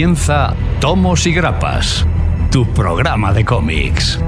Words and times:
Comienza 0.00 0.54
Tomos 0.80 1.26
y 1.26 1.32
Grapas, 1.34 2.06
tu 2.50 2.64
programa 2.72 3.34
de 3.34 3.44
cómics. 3.44 4.18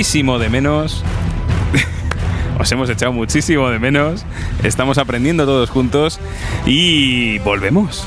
muchísimo 0.00 0.38
de 0.38 0.50
menos. 0.50 1.02
Os 2.60 2.70
hemos 2.72 2.90
echado 2.90 3.10
muchísimo 3.10 3.70
de 3.70 3.78
menos. 3.78 4.26
Estamos 4.62 4.98
aprendiendo 4.98 5.46
todos 5.46 5.70
juntos 5.70 6.20
y 6.66 7.38
volvemos. 7.38 8.06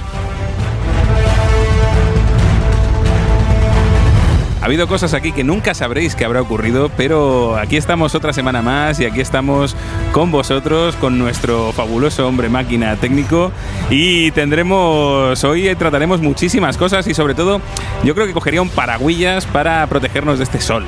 Ha 4.62 4.66
habido 4.66 4.88
cosas 4.88 5.16
aquí 5.16 5.32
que 5.32 5.44
nunca 5.44 5.74
sabréis 5.74 6.16
que 6.16 6.24
habrá 6.24 6.40
ocurrido, 6.40 6.92
pero 6.96 7.58
aquí 7.58 7.78
estamos 7.78 8.14
otra 8.14 8.32
semana 8.32 8.62
más 8.62 9.00
y 9.00 9.06
aquí 9.06 9.22
estamos 9.22 9.76
con 10.12 10.32
vosotros, 10.32 10.96
con 10.98 11.18
nuestro 11.18 11.72
fabuloso 11.74 12.28
hombre 12.28 12.48
máquina 12.48 12.96
técnico 12.96 13.52
y 13.90 14.30
tendremos, 14.32 15.44
hoy 15.44 15.76
trataremos 15.76 16.22
muchísimas 16.22 16.78
cosas 16.78 17.08
y 17.08 17.16
sobre 17.16 17.34
todo 17.34 17.60
yo 18.04 18.14
creo 18.14 18.28
que 18.28 18.34
cogería 18.34 18.62
un 18.62 18.70
paraguillas 18.70 19.48
para 19.48 19.86
protegernos 19.88 20.38
de 20.38 20.44
este 20.44 20.62
sol. 20.62 20.86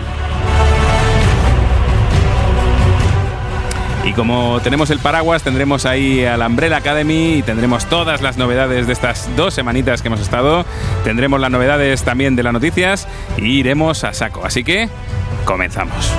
Y 4.06 4.14
como 4.14 4.60
tenemos 4.62 4.92
el 4.92 5.00
paraguas, 5.00 5.42
tendremos 5.42 5.86
ahí 5.86 6.24
al 6.24 6.42
Umbrella 6.42 6.78
Academy 6.78 7.36
y 7.38 7.42
tendremos 7.42 7.88
todas 7.88 8.22
las 8.22 8.38
novedades 8.38 8.86
de 8.86 8.94
estas 8.94 9.36
dos 9.36 9.56
semanitas 9.56 10.02
que 10.04 10.10
hemos 10.10 10.22
estado. 10.22 10.64
Tendremos 11.04 11.40
las 11.40 11.50
novedades 11.50 12.04
también 12.04 12.36
de 12.36 12.44
las 12.44 12.54
noticias 12.54 13.08
y 13.38 13.60
iremos 13.60 14.04
a 14.04 14.14
saco. 14.14 14.46
Así 14.46 14.64
que 14.64 14.90
comenzamos. 15.44 16.14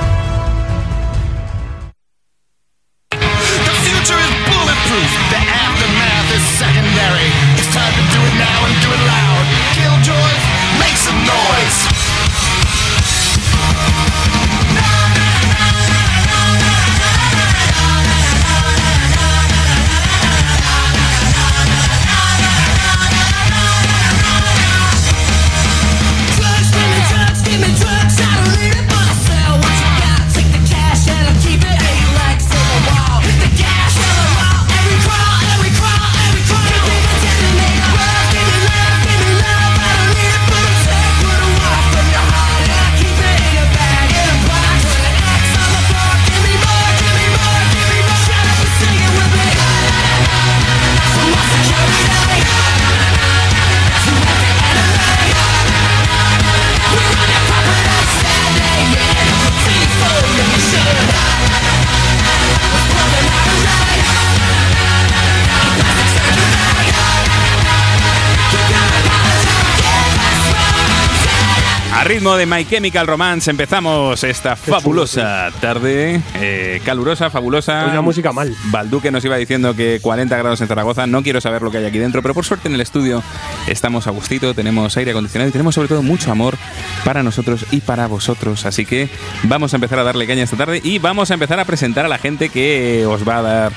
Ritmo 72.26 72.36
de 72.38 72.46
My 72.46 72.64
Chemical 72.64 73.06
Romance 73.06 73.48
empezamos 73.48 74.24
esta 74.24 74.56
fabulosa 74.56 75.48
tarde, 75.60 76.20
eh, 76.34 76.80
calurosa, 76.84 77.30
fabulosa. 77.30 77.86
Una 77.86 78.00
música 78.00 78.32
mal. 78.32 78.52
Balduque 78.64 79.12
nos 79.12 79.24
iba 79.24 79.36
diciendo 79.36 79.76
que 79.76 80.00
40 80.02 80.36
grados 80.36 80.60
en 80.60 80.66
Zaragoza, 80.66 81.06
no 81.06 81.22
quiero 81.22 81.40
saber 81.40 81.62
lo 81.62 81.70
que 81.70 81.78
hay 81.78 81.84
aquí 81.84 81.98
dentro, 81.98 82.22
pero 82.22 82.34
por 82.34 82.44
suerte 82.44 82.66
en 82.66 82.74
el 82.74 82.80
estudio 82.80 83.22
estamos 83.68 84.08
a 84.08 84.10
gustito, 84.10 84.54
tenemos 84.54 84.96
aire 84.96 85.12
acondicionado 85.12 85.50
y 85.50 85.52
tenemos 85.52 85.76
sobre 85.76 85.86
todo 85.88 86.02
mucho 86.02 86.32
amor 86.32 86.56
para 87.04 87.22
nosotros 87.22 87.64
y 87.70 87.80
para 87.80 88.08
vosotros. 88.08 88.66
Así 88.66 88.86
que 88.86 89.08
vamos 89.44 89.72
a 89.72 89.76
empezar 89.76 90.00
a 90.00 90.02
darle 90.02 90.26
caña 90.26 90.42
esta 90.42 90.56
tarde 90.56 90.80
y 90.82 90.98
vamos 90.98 91.30
a 91.30 91.34
empezar 91.34 91.60
a 91.60 91.64
presentar 91.64 92.06
a 92.06 92.08
la 92.08 92.18
gente 92.18 92.48
que 92.48 93.06
os 93.06 93.28
va 93.28 93.38
a 93.38 93.42
dar 93.42 93.72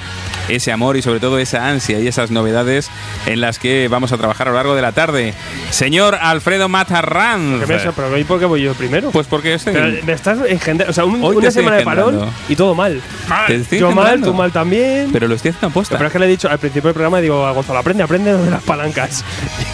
ese 0.48 0.72
amor 0.72 0.98
y 0.98 1.02
sobre 1.02 1.20
todo 1.20 1.38
esa 1.38 1.68
ansia 1.68 2.00
y 2.00 2.08
esas 2.08 2.32
novedades 2.32 2.90
en 3.26 3.42
las 3.42 3.60
que 3.60 3.88
vamos 3.90 4.12
a 4.12 4.18
trabajar 4.18 4.48
a 4.48 4.52
lo 4.52 4.58
largo 4.58 4.76
de 4.76 4.82
la 4.82 4.92
tarde. 4.92 5.34
Señor 5.70 6.16
Alfredo 6.16 6.70
Matarranz. 6.70 7.66
¿Qué 7.66 7.68
me 7.68 7.92
pero 7.92 8.18
¿y 8.18 8.24
por 8.40 8.42
qué 8.42 8.46
voy 8.46 8.62
yo 8.62 8.74
primero? 8.74 9.12
Pues 9.12 9.28
porque 9.28 9.54
estoy... 9.56 9.74
Pero 9.74 10.06
me 10.06 10.14
estás 10.14 10.40
engendrando. 10.48 10.92
O 10.92 10.94
sea, 10.94 11.06
un- 11.06 11.22
una 11.24 11.52
semana 11.52 11.78
de 11.78 11.84
parón 11.84 12.22
y 12.48 12.56
todo 12.56 12.74
mal. 12.76 13.02
Estoy 13.48 13.80
Yo 13.80 13.92
mal, 13.92 14.22
tú 14.22 14.34
mal 14.34 14.52
también. 14.52 15.10
Pero 15.12 15.28
lo 15.28 15.36
estoy 15.36 15.50
haciendo 15.50 15.68
aposta. 15.68 15.98
Pero 15.98 16.08
es 16.08 16.14
que 16.14 16.20
le 16.20 16.26
he 16.26 16.30
dicho 16.30 16.50
al 16.50 16.60
principio 16.60 16.88
del 16.88 16.94
programa, 16.94 17.20
digo 17.20 17.46
a 17.46 17.52
Gonzalo, 17.52 17.80
aprende, 17.80 18.04
aprende 18.04 18.36
de 18.38 18.52
las 18.52 18.64
palancas. 18.64 19.24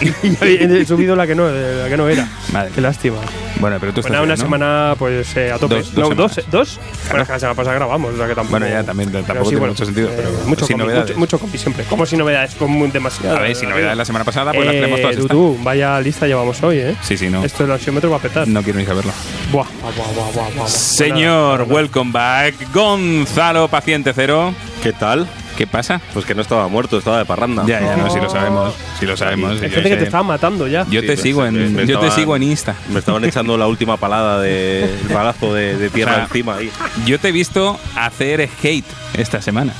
y 0.22 0.36
he 0.42 0.84
subido 0.84 1.14
la 1.16 1.26
que 1.26 1.34
no, 1.34 1.48
la 1.48 1.88
que 1.88 1.96
no 1.96 2.08
era. 2.08 2.28
Qué 2.74 2.80
lástima. 2.80 3.16
Bueno, 3.58 3.78
pero 3.80 3.92
tú 3.92 4.02
Pues 4.02 4.06
estás 4.06 4.20
bien, 4.20 4.24
una 4.24 4.34
¿no? 4.34 4.42
semana 4.42 4.94
pues 4.98 5.34
eh, 5.36 5.50
a 5.50 5.58
tope. 5.58 5.76
Dos- 5.76 5.94
dos 5.94 6.08
no, 6.10 6.14
dos, 6.14 6.40
dos. 6.50 6.80
Bueno, 7.08 7.22
es 7.22 7.26
que 7.28 7.32
la 7.32 7.38
semana 7.38 7.54
pasada 7.54 7.76
grabamos, 7.76 8.12
o 8.12 8.16
sea 8.18 8.26
que 8.26 8.34
tampoco. 8.34 8.50
Bueno, 8.58 8.68
ya 8.68 8.84
también, 8.84 9.10
tampoco 9.10 9.48
tiene 9.48 9.66
mucho 9.66 9.84
sentido, 9.86 10.10
pero 10.14 10.30
mucho 10.46 10.66
sin 10.66 10.76
novedades. 10.76 11.16
Mucho, 11.16 11.38
mucho 11.38 11.56
siempre. 11.58 11.84
Como 11.84 12.04
sin 12.04 12.18
novedades, 12.18 12.54
como 12.54 12.86
demasiado. 12.88 13.36
A 13.36 13.40
ver, 13.40 13.56
si 13.56 13.66
novedades 13.66 13.96
la 13.96 14.04
semana 14.04 14.24
pasada, 14.26 14.52
pues 14.52 14.66
las 14.66 14.74
Eh, 14.74 14.78
tenemos 14.80 15.00
todas. 15.00 15.16
esta. 15.16 15.28
tú, 15.28 15.58
vaya 15.62 15.98
lista 16.00 16.26
llevamos 16.26 16.62
hoy, 16.62 16.78
¿eh? 16.80 16.96
Sí, 17.02 17.16
sí, 17.16 17.30
no. 17.30 17.44
Esto 17.44 17.62
del 17.62 17.72
ansiómetro 17.72 18.10
va 18.10 18.16
a 18.18 18.20
petar. 18.20 18.46
No 18.56 18.62
quiero 18.62 18.78
ni 18.78 18.86
saberlo. 18.86 19.12
Buah, 19.52 19.66
buah, 19.82 19.92
buah, 19.92 20.12
buah, 20.14 20.32
buah, 20.32 20.50
buah. 20.56 20.66
Señor, 20.66 21.66
welcome 21.68 22.10
back. 22.10 22.54
Gonzalo 22.72 23.68
Paciente 23.68 24.14
Cero. 24.14 24.54
¿Qué 24.82 24.94
tal? 24.94 25.28
¿Qué 25.58 25.66
pasa? 25.66 26.00
Pues 26.14 26.24
que 26.24 26.34
no 26.34 26.40
estaba 26.40 26.66
muerto, 26.66 26.96
estaba 26.96 27.18
de 27.18 27.26
parranda. 27.26 27.64
Ya, 27.66 27.80
ya, 27.82 27.96
no, 27.98 28.08
si 28.08 28.18
lo 28.18 28.30
sabemos. 28.30 28.72
Si 28.98 29.04
lo 29.04 29.14
sabemos. 29.14 29.60
Hay 29.60 29.68
gente 29.70 29.90
que 29.90 29.96
te 29.98 30.04
estaba 30.04 30.22
matando 30.22 30.66
ya. 30.68 30.86
Yo 30.88 31.02
Sí, 31.02 31.06
te 31.06 31.12
pues, 31.12 31.20
sigo 31.20 31.42
me- 31.42 31.48
en, 31.48 31.86
yo 31.86 31.98
te 32.00 32.10
sigo 32.12 32.34
en 32.34 32.44
Insta. 32.44 32.74
Me 32.90 33.00
estaban 33.00 33.22
echando 33.26 33.58
la 33.58 33.66
última 33.66 33.98
palada 33.98 34.40
de 34.40 34.84
el 34.84 35.08
balazo 35.14 35.52
de, 35.52 35.76
de 35.76 35.90
tierra 35.90 36.12
O 36.12 36.14
sea, 36.14 36.24
encima 36.24 36.54
ahí. 36.56 36.70
Yo 37.04 37.20
te 37.20 37.28
he 37.28 37.32
visto 37.32 37.78
hacer 37.94 38.48
skate 38.56 38.86
esta 39.18 39.42
semana. 39.42 39.74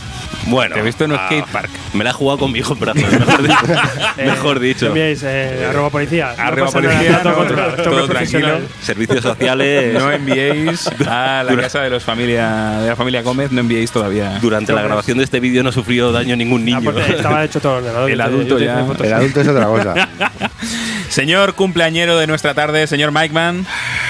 Bueno, 0.47 0.75
Te 0.75 0.81
he 0.81 0.85
visto 0.85 1.05
en 1.05 1.13
un 1.13 1.19
ah, 1.19 1.27
skatepark. 1.27 1.71
Me 1.95 2.05
la 2.05 2.11
he 2.11 2.13
jugado 2.13 2.39
con 2.39 2.53
mi 2.53 2.61
hijo 2.61 2.75
en 2.75 2.81
brazos, 2.81 3.03
mejor, 3.11 3.43
di- 3.43 3.53
Eh, 4.19 4.27
mejor 4.27 4.61
dicho. 4.61 4.87
Enviáis, 4.87 5.23
eh, 5.25 5.67
arroba 5.71 5.91
policía. 5.91 6.35
No 6.37 6.65
pasa 6.65 6.81
nada, 6.81 6.95
policía, 6.95 7.19
todo 7.23 7.31
no, 7.33 7.37
controlado, 7.39 7.83
todo 7.83 8.07
profesional. 8.07 8.51
tranquilo. 8.51 8.69
Servicios 8.83 9.23
sociales. 9.23 9.95
No 10.07 10.13
enviéis 10.13 10.87
a 11.07 11.43
la 11.45 11.57
casa 11.57 11.81
de 11.81 11.91
los 11.91 12.05
familia 12.05 12.79
de 12.81 12.89
la 12.89 12.97
familia 12.97 13.23
Gómez, 13.23 13.51
no 13.51 13.61
enviéis 13.61 13.91
todavía. 13.91 14.39
Durante 14.41 14.73
la 14.73 14.83
grabación 14.83 15.19
de 15.19 15.25
este 15.25 15.41
vídeo 15.41 15.63
no 15.63 15.73
sufrió 15.73 16.13
daño 16.13 16.37
ningún 16.37 16.63
Ah, 16.63 16.65
niño. 16.65 16.81
porque 16.93 17.13
estaba 17.13 17.45
hecho 17.45 17.61
todo 17.61 17.79
el 17.79 17.84
ordenador. 17.84 18.11
El 18.11 18.21
adulto 18.21 18.59
ya. 18.59 18.81
El 19.05 19.13
adulto 19.15 19.41
es 19.41 19.49
otra 19.49 19.67
cosa. 19.67 20.09
Señor 21.16 21.54
cumpleañero 21.54 22.18
de 22.18 22.27
nuestra 22.27 22.53
tarde, 22.53 22.86
señor 22.86 23.10
Mike 23.10 23.33
Man. 23.33 23.65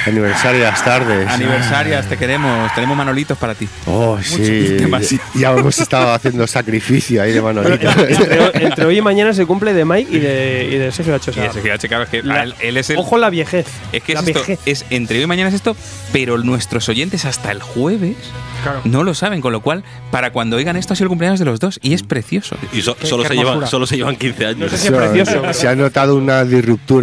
Aniversario 0.06 0.58
de 0.58 0.66
las 0.66 0.84
tardes. 0.84 1.28
Aniversarias, 1.28 2.08
te 2.08 2.16
queremos. 2.16 2.74
Tenemos 2.74 2.96
manolitos 2.96 3.38
para 3.38 3.54
ti. 3.54 3.68
Oh, 3.86 4.18
sí. 4.20 4.40
demasiado. 4.42 5.22
Ya 5.36 5.52
hemos 5.52 5.78
estado 5.78 6.12
haciendo 6.12 6.48
sacrificio 6.48 7.22
ahí 7.22 7.30
de 7.30 7.38
Bueno, 7.38 7.62
Manolito. 7.62 7.88
entre, 8.08 8.64
entre 8.66 8.84
hoy 8.86 8.98
y 8.98 9.02
mañana 9.02 9.32
se 9.34 9.46
cumple 9.46 9.72
de 9.72 9.84
Mike 9.84 10.16
y 10.16 10.18
de, 10.18 10.68
y 10.72 10.78
de 10.78 10.90
Sergio 10.90 11.14
H. 11.14 11.30
O 11.30 11.32
Y 11.32 11.36
sea, 11.36 11.62
que 11.62 11.68
ya 11.68 11.78
checaba, 11.78 12.02
es 12.02 12.10
que 12.10 12.24
la- 12.24 12.34
a 12.34 12.42
él, 12.42 12.54
él 12.58 12.76
es 12.76 12.90
el. 12.90 12.96
Ojo 12.96 13.18
la 13.18 13.30
viejez. 13.30 13.66
es 13.92 14.02
que 14.02 14.14
la 14.14 14.20
es, 14.22 14.26
esto, 14.26 14.40
vejez. 14.40 14.58
es 14.66 14.84
entre 14.90 15.18
hoy 15.18 15.22
y 15.24 15.26
mañana 15.28 15.50
es 15.50 15.54
esto, 15.54 15.76
pero 16.12 16.38
nuestros 16.38 16.88
oyentes 16.88 17.24
hasta 17.24 17.52
el 17.52 17.62
jueves 17.62 18.16
Claro. 18.64 18.80
no 18.82 19.04
lo 19.04 19.14
saben, 19.14 19.40
con 19.40 19.52
lo 19.52 19.60
cual, 19.60 19.84
para 20.10 20.32
cuando 20.32 20.56
oigan 20.56 20.74
esto 20.76 20.92
ha 20.94 20.96
sido 20.96 21.04
el 21.04 21.10
cumpleaños 21.10 21.38
de 21.38 21.44
los 21.44 21.60
dos 21.60 21.78
y 21.82 21.94
es 21.94 22.02
precioso. 22.02 22.56
Y 22.72 22.82
so- 22.82 22.96
Qué- 22.96 23.06
solo, 23.06 23.22
qué 23.22 23.28
se 23.28 23.34
llevan, 23.36 23.64
solo 23.68 23.86
se 23.86 23.96
llevan 23.96 24.16
15 24.16 24.44
años. 24.46 24.58
No 24.58 24.68
sé 24.68 24.78
si 24.78 24.88
es 24.88 24.92
precioso. 24.92 25.52
Se 25.52 25.68
ha 25.68 25.76
notado 25.76 26.16
una 26.16 26.42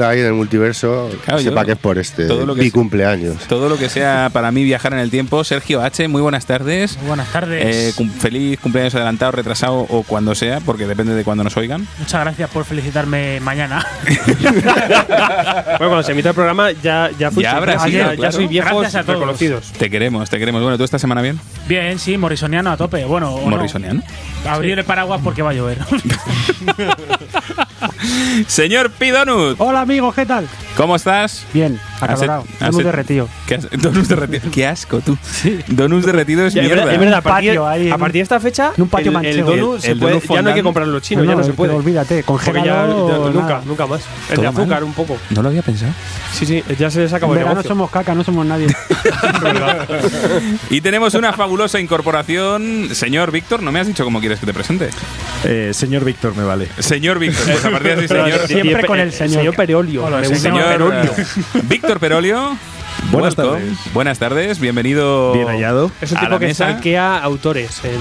ahí 0.01 0.19
en 0.21 0.25
el 0.27 0.33
multiverso. 0.33 1.09
Claro, 1.25 1.39
sepa 1.41 1.61
yo- 1.61 1.65
que 1.67 1.71
es 1.73 1.77
por 1.77 1.97
este 1.99 2.25
todo 2.25 2.45
lo 2.45 2.55
que 2.55 2.61
mi 2.61 2.67
es- 2.67 2.73
cumpleaños. 2.73 3.37
Todo 3.47 3.69
lo 3.69 3.77
que 3.77 3.89
sea 3.89 4.29
para 4.33 4.51
mí 4.51 4.63
viajar 4.63 4.93
en 4.93 4.99
el 4.99 5.11
tiempo. 5.11 5.43
Sergio 5.43 5.81
H, 5.81 6.07
muy 6.07 6.21
buenas 6.21 6.45
tardes. 6.45 6.97
Muy 6.97 7.07
buenas 7.07 7.31
tardes. 7.31 7.63
Eh, 7.65 7.93
cum- 7.95 8.09
feliz 8.09 8.59
cumpleaños 8.59 8.95
adelantado, 8.95 9.31
retrasado 9.33 9.75
o 9.89 10.03
cuando 10.03 10.33
sea, 10.35 10.59
porque 10.61 10.87
depende 10.87 11.13
de 11.13 11.23
cuando 11.23 11.43
nos 11.43 11.55
oigan. 11.57 11.87
Muchas 11.99 12.21
gracias 12.21 12.49
por 12.49 12.65
felicitarme 12.65 13.39
mañana. 13.41 13.85
Bueno, 14.63 15.89
cuando 15.89 16.03
se 16.03 16.11
emita 16.11 16.29
el 16.29 16.35
programa 16.35 16.71
ya, 16.71 17.09
ya 17.17 17.31
fui 17.31 17.43
Ya 17.43 17.57
habrá 17.57 17.73
ya, 17.73 17.79
sido, 17.85 18.09
ya 18.11 18.15
claro. 18.15 18.31
soy 18.31 18.47
viejos 18.47 18.71
Gracias 18.81 18.95
a 18.95 19.05
todos. 19.05 19.19
reconocidos. 19.19 19.71
Te 19.77 19.89
queremos, 19.89 20.29
te 20.29 20.39
queremos. 20.39 20.61
Bueno, 20.61 20.77
¿tú 20.77 20.83
esta 20.83 20.99
semana 20.99 21.21
bien? 21.21 21.39
Bien, 21.73 21.97
sí, 21.97 22.19
morrisoniano 22.19 22.69
a 22.69 22.77
tope. 22.77 23.03
Bueno, 23.03 23.33
o 23.33 23.41
no. 23.41 23.47
Morrisoniano. 23.49 24.03
Abrir 24.47 24.77
el 24.77 24.85
paraguas 24.85 25.19
porque 25.23 25.41
va 25.41 25.49
a 25.49 25.53
llover. 25.53 25.79
Señor 28.47 28.91
Pidonut, 28.91 29.55
Hola 29.59 29.81
amigos, 29.81 30.13
¿qué 30.13 30.25
tal? 30.25 30.47
¿cómo 30.77 30.95
estás? 30.95 31.45
Bien, 31.53 31.79
acalorado. 32.01 32.43
Donus 32.59 32.83
derretido. 32.83 33.29
¿Qué, 33.47 33.55
has- 33.55 33.69
Donus 33.71 34.07
derretido. 34.07 34.51
Qué 34.51 34.65
asco, 34.67 34.99
tú. 35.01 35.17
Donus 35.67 36.05
derretido 36.05 36.45
es 36.45 36.53
Ya, 36.53 36.61
mierda. 36.61 36.77
verdad, 36.85 36.93
es 36.93 36.99
verdad, 36.99 37.17
a 37.19 37.21
partir, 37.21 37.49
Patio 37.51 37.67
ahí 37.67 37.89
a 37.91 37.97
partir 37.97 38.19
de 38.19 38.23
esta 38.23 38.39
fecha, 38.39 38.71
en 38.75 38.81
un 38.83 38.89
patio 38.89 39.07
el, 39.09 39.13
manchego. 39.13 39.51
el 39.53 39.59
donut 39.59 39.75
El- 39.75 39.81
se 39.81 39.91
el 39.91 39.99
puede- 39.99 40.13
donut 40.15 40.29
ya 40.35 40.41
no 40.41 40.49
hay 40.49 40.55
que 40.55 40.63
comprarlo 40.63 40.93
los 40.93 41.01
chinos, 41.01 41.25
ya 41.27 41.35
no, 41.35 41.43
se 41.43 41.53
puede. 41.53 41.73
Olvídate, 41.73 42.23
Porque 42.23 42.45
ya 42.47 42.53
congelado. 42.53 43.29
nunca, 43.31 43.47
nada. 43.47 43.61
nunca 43.65 43.87
más. 43.87 44.01
El 44.29 44.41
de 44.41 44.47
azúcar 44.47 44.67
mal. 44.67 44.83
un 44.83 44.93
poco. 44.93 45.17
No 45.31 45.41
lo 45.41 45.49
había 45.49 45.61
pensado. 45.61 45.91
Sí, 46.33 46.45
sí, 46.45 46.63
ya 46.77 46.89
se 46.89 47.01
les 47.01 47.13
acabó 47.13 47.33
el 47.35 47.39
negocio. 47.39 47.63
somos 47.63 47.89
caca, 47.91 48.13
no 48.15 48.23
somos 48.23 48.45
nadie. 48.45 48.67
Y 50.69 50.81
tenemos 50.81 51.13
una 51.13 51.33
fabulosa 51.33 51.62
incorporación. 51.79 52.89
Señor 52.93 53.31
Víctor, 53.31 53.61
¿no 53.63 53.71
me 53.71 53.79
has 53.79 53.87
dicho 53.87 54.03
cómo 54.03 54.19
quieres 54.19 54.39
que 54.39 54.45
te 54.45 54.53
presente? 54.53 54.89
Eh, 55.43 55.71
señor 55.73 56.03
Víctor 56.05 56.35
me 56.35 56.43
vale. 56.43 56.67
Señor 56.79 57.19
Víctor, 57.19 57.45
pues 57.45 57.65
a 57.65 57.71
partir 57.71 57.95
de 57.95 58.05
así, 58.05 58.07
señor. 58.07 58.47
Siempre 58.47 58.85
con 58.85 58.99
el 58.99 59.11
señor. 59.11 59.39
Señor 59.39 59.55
Perolio. 59.55 60.05
Hola, 60.05 60.23
señor 60.25 60.53
más 60.53 60.65
Perolio. 60.65 61.11
eh, 61.17 61.25
Víctor 61.63 61.99
Perolio. 61.99 62.57
Buenas 63.11 63.37
welcome. 63.37 63.59
tardes. 63.61 63.93
Buenas 63.93 64.19
tardes, 64.19 64.59
bienvenido. 64.59 65.33
Bien 65.33 65.47
hallado. 65.47 65.91
Es 66.01 66.11
un 66.11 66.19
tipo 66.19 66.39
que 66.39 66.53
saquea 66.53 67.19
autores 67.19 67.81
en, 67.83 67.91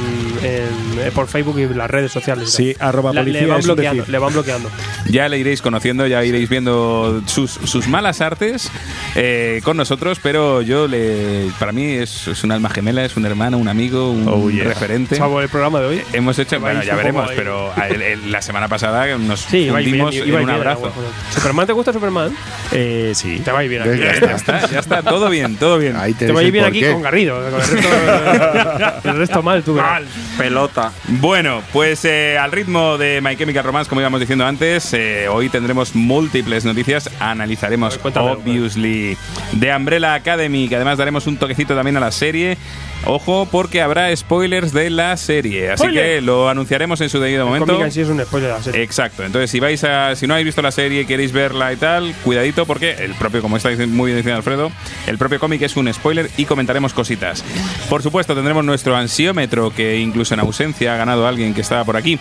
en- 0.43 0.99
eh, 1.06 1.10
por 1.14 1.26
Facebook 1.28 1.58
y 1.58 1.66
las 1.75 1.90
redes 1.90 2.10
sociales. 2.12 2.50
Sí, 2.50 2.75
arroba 2.81 3.12
La- 3.12 3.20
policía 3.20 3.43
le, 3.43 3.46
van 3.49 3.58
es 3.60 3.66
bloqueando, 3.66 4.04
le 4.08 4.19
van 4.19 4.32
bloqueando. 4.32 4.70
Ya 5.06 5.28
le 5.28 5.38
iréis 5.38 5.60
conociendo, 5.60 6.06
ya 6.06 6.25
iréis 6.25 6.49
viendo 6.49 7.20
sus, 7.26 7.50
sus 7.50 7.88
malas 7.88 8.20
artes 8.22 8.70
eh, 9.14 9.60
con 9.64 9.76
nosotros, 9.76 10.19
pero 10.22 10.62
yo 10.62 10.88
le, 10.88 11.48
para 11.58 11.72
mí 11.72 11.84
es, 11.93 12.28
es 12.28 12.43
un 12.44 12.52
alma 12.52 12.70
gemela, 12.70 13.05
es 13.05 13.16
un 13.16 13.26
hermano, 13.26 13.58
un 13.58 13.69
amigo, 13.69 14.10
un 14.10 14.26
Oh, 14.28 14.50
yeah. 14.50 14.64
referente. 14.64 15.16
Salvo 15.16 15.43
el 15.43 15.48
programa 15.50 15.81
de 15.81 15.87
hoy. 15.87 16.02
Hemos 16.14 16.38
hecho, 16.38 16.58
bueno, 16.58 16.82
ya 16.82 16.94
veremos, 16.94 17.28
ahí. 17.28 17.37
pero 17.37 17.70
a- 17.76 17.88
el- 17.88 18.00
el- 18.02 18.32
la 18.32 18.40
semana 18.40 18.69
pasada 18.69 19.06
nos 19.19 19.40
Sí, 19.40 19.69
bien, 19.70 20.00
en 20.26 20.34
un 20.43 20.50
abrazo. 20.50 20.90
¿Superman 21.34 21.66
te 21.66 21.72
gusta 21.75 21.93
Superman? 21.93 22.32
Eh, 22.70 23.12
sí. 23.14 23.40
Te 23.44 23.50
va 23.52 23.58
a 23.58 23.64
ir 23.64 23.70
bien 23.70 23.82
aquí. 23.82 24.00
Ya 24.22 24.32
está, 24.37 24.70
ya 24.70 24.78
está, 24.78 24.92
todo 25.03 25.31
bien, 25.31 25.56
todo 25.56 25.79
bien. 25.79 25.97
Ahí 25.97 26.15
Te 26.15 26.27
el 26.27 26.53
bien 26.53 26.65
aquí 26.65 26.83
con 26.83 27.03
Garrido. 27.03 27.37
Con 27.37 27.61
el 27.61 27.69
resto, 27.69 28.99
el 29.09 29.17
resto 29.17 29.43
mal, 29.43 29.62
tú 29.62 29.75
verás. 29.75 30.03
Pelota. 30.37 30.93
Bueno, 31.09 31.62
pues 31.73 32.05
eh, 32.05 32.37
al 32.39 32.53
ritmo 32.53 32.99
de 32.99 33.21
My 33.23 33.37
Chemical 33.37 33.65
Romance, 33.65 33.89
como 33.89 34.00
íbamos 34.00 34.21
diciendo 34.21 34.47
antes, 34.47 34.93
eh, 34.93 35.29
hoy 35.29 35.49
tendremos 35.49 35.94
múltiples 35.94 36.65
noticias. 36.65 37.11
Analizaremos, 37.21 37.94
ver, 37.94 38.00
cuéntame. 38.03 38.31
obviously, 38.33 39.17
de 39.53 39.75
Umbrella 39.75 40.15
Academy, 40.15 40.69
que 40.69 40.77
además 40.77 40.99
daremos 40.99 41.27
un 41.27 41.37
toquecito 41.37 41.75
también 41.75 41.97
a 41.97 42.00
la 42.00 42.12
serie. 42.12 42.56
Ojo, 43.04 43.49
porque 43.50 43.82
habrá 43.82 44.14
spoilers 44.14 44.72
de 44.72 44.90
la 44.90 45.16
serie. 45.16 45.70
Así 45.70 45.82
¡Spoiler! 45.82 46.04
que 46.04 46.20
lo 46.20 46.49
anunciaremos 46.49 47.00
en 47.00 47.08
su 47.08 47.19
debido 47.19 47.46
momento. 47.46 47.82
en 47.82 47.93
sí 47.93 48.00
es 48.00 48.08
un 48.08 48.20
spoiler 48.20 48.50
de 48.50 48.56
la 48.56 48.62
serie. 48.62 48.82
Exacto. 48.82 49.25
Entonces, 49.25 49.50
si 49.50 49.60
vais 49.60 49.82
a, 49.84 50.14
si 50.14 50.26
no 50.26 50.34
habéis 50.34 50.46
visto 50.46 50.62
la 50.62 50.70
serie 50.70 51.02
y 51.02 51.04
queréis 51.04 51.32
verla 51.32 51.72
y 51.72 51.76
tal, 51.76 52.14
cuidadito 52.25 52.66
porque 52.66 52.93
el 52.93 53.14
propio, 53.14 53.43
como 53.43 53.56
está 53.56 53.70
muy 53.70 54.10
bien 54.12 54.16
diciendo 54.19 54.37
Alfredo, 54.37 54.70
el 55.06 55.19
propio 55.19 55.40
cómic 55.40 55.62
es 55.62 55.76
un 55.76 55.93
spoiler 55.93 56.31
y 56.37 56.44
comentaremos 56.44 56.93
cositas. 56.94 57.44
Por 57.88 58.02
supuesto, 58.02 58.34
tendremos 58.34 58.64
nuestro 58.64 58.96
ansiómetro 58.96 59.70
que 59.75 59.98
incluso 59.98 60.34
en 60.34 60.40
ausencia 60.40 60.94
ha 60.94 60.96
ganado 60.96 61.26
alguien 61.26 61.55
que 61.55 61.60
estaba 61.60 61.84
por 61.84 61.96
aquí. 61.96 62.19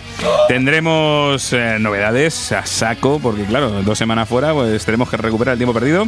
Tendremos 0.48 1.52
eh, 1.52 1.76
novedades 1.78 2.52
a 2.52 2.66
saco 2.66 3.20
porque 3.20 3.44
claro, 3.44 3.82
dos 3.82 3.98
semanas 3.98 4.28
fuera, 4.28 4.52
pues 4.52 4.84
tenemos 4.84 5.08
que 5.08 5.16
recuperar 5.16 5.52
el 5.52 5.58
tiempo 5.58 5.72
perdido. 5.74 6.06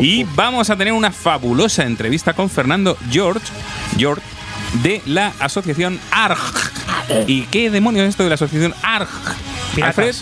y 0.00 0.24
vamos 0.34 0.70
a 0.70 0.76
tener 0.76 0.92
una 0.92 1.10
fabulosa 1.10 1.84
entrevista 1.84 2.34
con 2.34 2.50
Fernando 2.50 2.96
George, 3.10 3.46
George 3.98 4.22
de 4.82 5.02
la 5.06 5.32
asociación 5.40 5.98
ARG. 6.10 6.38
¿Y 7.26 7.42
qué 7.42 7.70
demonios 7.70 8.04
es 8.04 8.10
esto 8.10 8.22
de 8.24 8.30
la 8.30 8.34
asociación 8.36 8.74
ARG? 8.82 9.08
Alfred, 9.82 10.14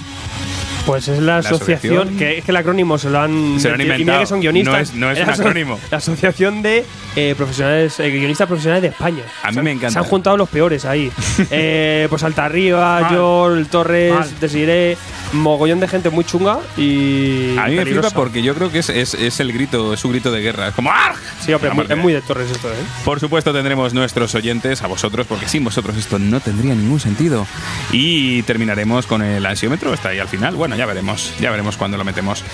Pues 0.86 1.06
es 1.08 1.20
la 1.20 1.38
asociación, 1.38 1.94
asociación- 2.08 2.18
que 2.18 2.38
es 2.38 2.44
que 2.44 2.50
el 2.50 2.56
acrónimo 2.56 2.98
se 2.98 3.08
lo 3.08 3.20
han, 3.20 3.60
Se 3.60 3.68
lo 3.68 3.74
han 3.74 3.80
y 3.80 3.84
mira 3.84 3.94
inventado. 3.96 4.20
que 4.20 4.26
son 4.26 4.40
guionistas. 4.40 4.74
No 4.94 5.10
es- 5.12 5.16
no 5.16 5.22
es 5.22 5.28
un 5.28 5.30
acrónimo. 5.40 5.78
La 5.90 5.98
asociación 5.98 6.60
de 6.62 6.84
eh, 7.14 7.34
profesionales, 7.36 8.00
eh, 8.00 8.08
guionistas 8.10 8.46
profesionales 8.48 8.82
de 8.82 8.88
España. 8.88 9.22
A 9.44 9.48
mí 9.50 9.54
Se 9.54 9.62
me 9.62 9.70
encanta. 9.72 9.92
Se 9.92 9.98
han 10.00 10.04
juntado 10.06 10.36
los 10.36 10.48
peores 10.48 10.84
ahí. 10.84 11.12
eh, 11.50 12.06
pues 12.10 12.22
Altarriba. 12.24 13.06
Joel, 13.10 13.66
Torres. 13.68 14.40
Desiré, 14.40 14.96
mogollón 15.32 15.80
de 15.80 15.88
gente 15.88 16.10
muy 16.10 16.24
chunga 16.24 16.58
y. 16.76 17.56
a 17.58 17.66
mí 17.66 17.76
me 17.76 17.84
flipa 17.86 18.10
porque 18.10 18.42
yo 18.42 18.54
creo 18.54 18.70
que 18.70 18.78
es, 18.80 18.88
es, 18.88 19.14
es 19.14 19.40
el 19.40 19.52
grito, 19.52 19.92
es 19.94 20.00
su 20.00 20.08
grito 20.08 20.30
de 20.30 20.40
guerra. 20.40 20.68
Es 20.68 20.74
como 20.74 20.90
ARG. 20.90 21.16
Sí, 21.44 21.52
hombre, 21.52 21.70
A 21.70 21.74
muy- 21.74 21.82
partir 21.84 21.96
es 21.96 22.02
muy 22.02 22.12
de 22.12 22.20
Torres 22.22 22.50
esto, 22.50 22.68
¿eh? 22.70 22.76
Por 23.04 23.18
supuesto 23.20 23.52
tendremos 23.52 23.94
nuestros 23.94 24.34
oyentes, 24.34 24.82
a 24.82 24.86
vosotros, 24.86 25.26
porque 25.26 25.48
sin 25.48 25.64
vosotros 25.64 25.96
esto 25.96 26.18
no 26.18 26.40
tendría 26.40 26.74
ningún 26.74 27.00
sentido. 27.00 27.46
Y 27.92 28.42
terminaremos 28.42 29.06
con 29.06 29.22
el 29.22 29.44
ansiómetro, 29.46 29.92
está 29.94 30.10
ahí 30.10 30.18
al 30.18 30.28
final. 30.28 30.54
Bueno, 30.56 30.76
ya 30.76 30.86
veremos, 30.86 31.32
ya 31.40 31.50
veremos 31.50 31.76
cuándo 31.76 31.96
lo 31.96 32.04
metemos. 32.04 32.44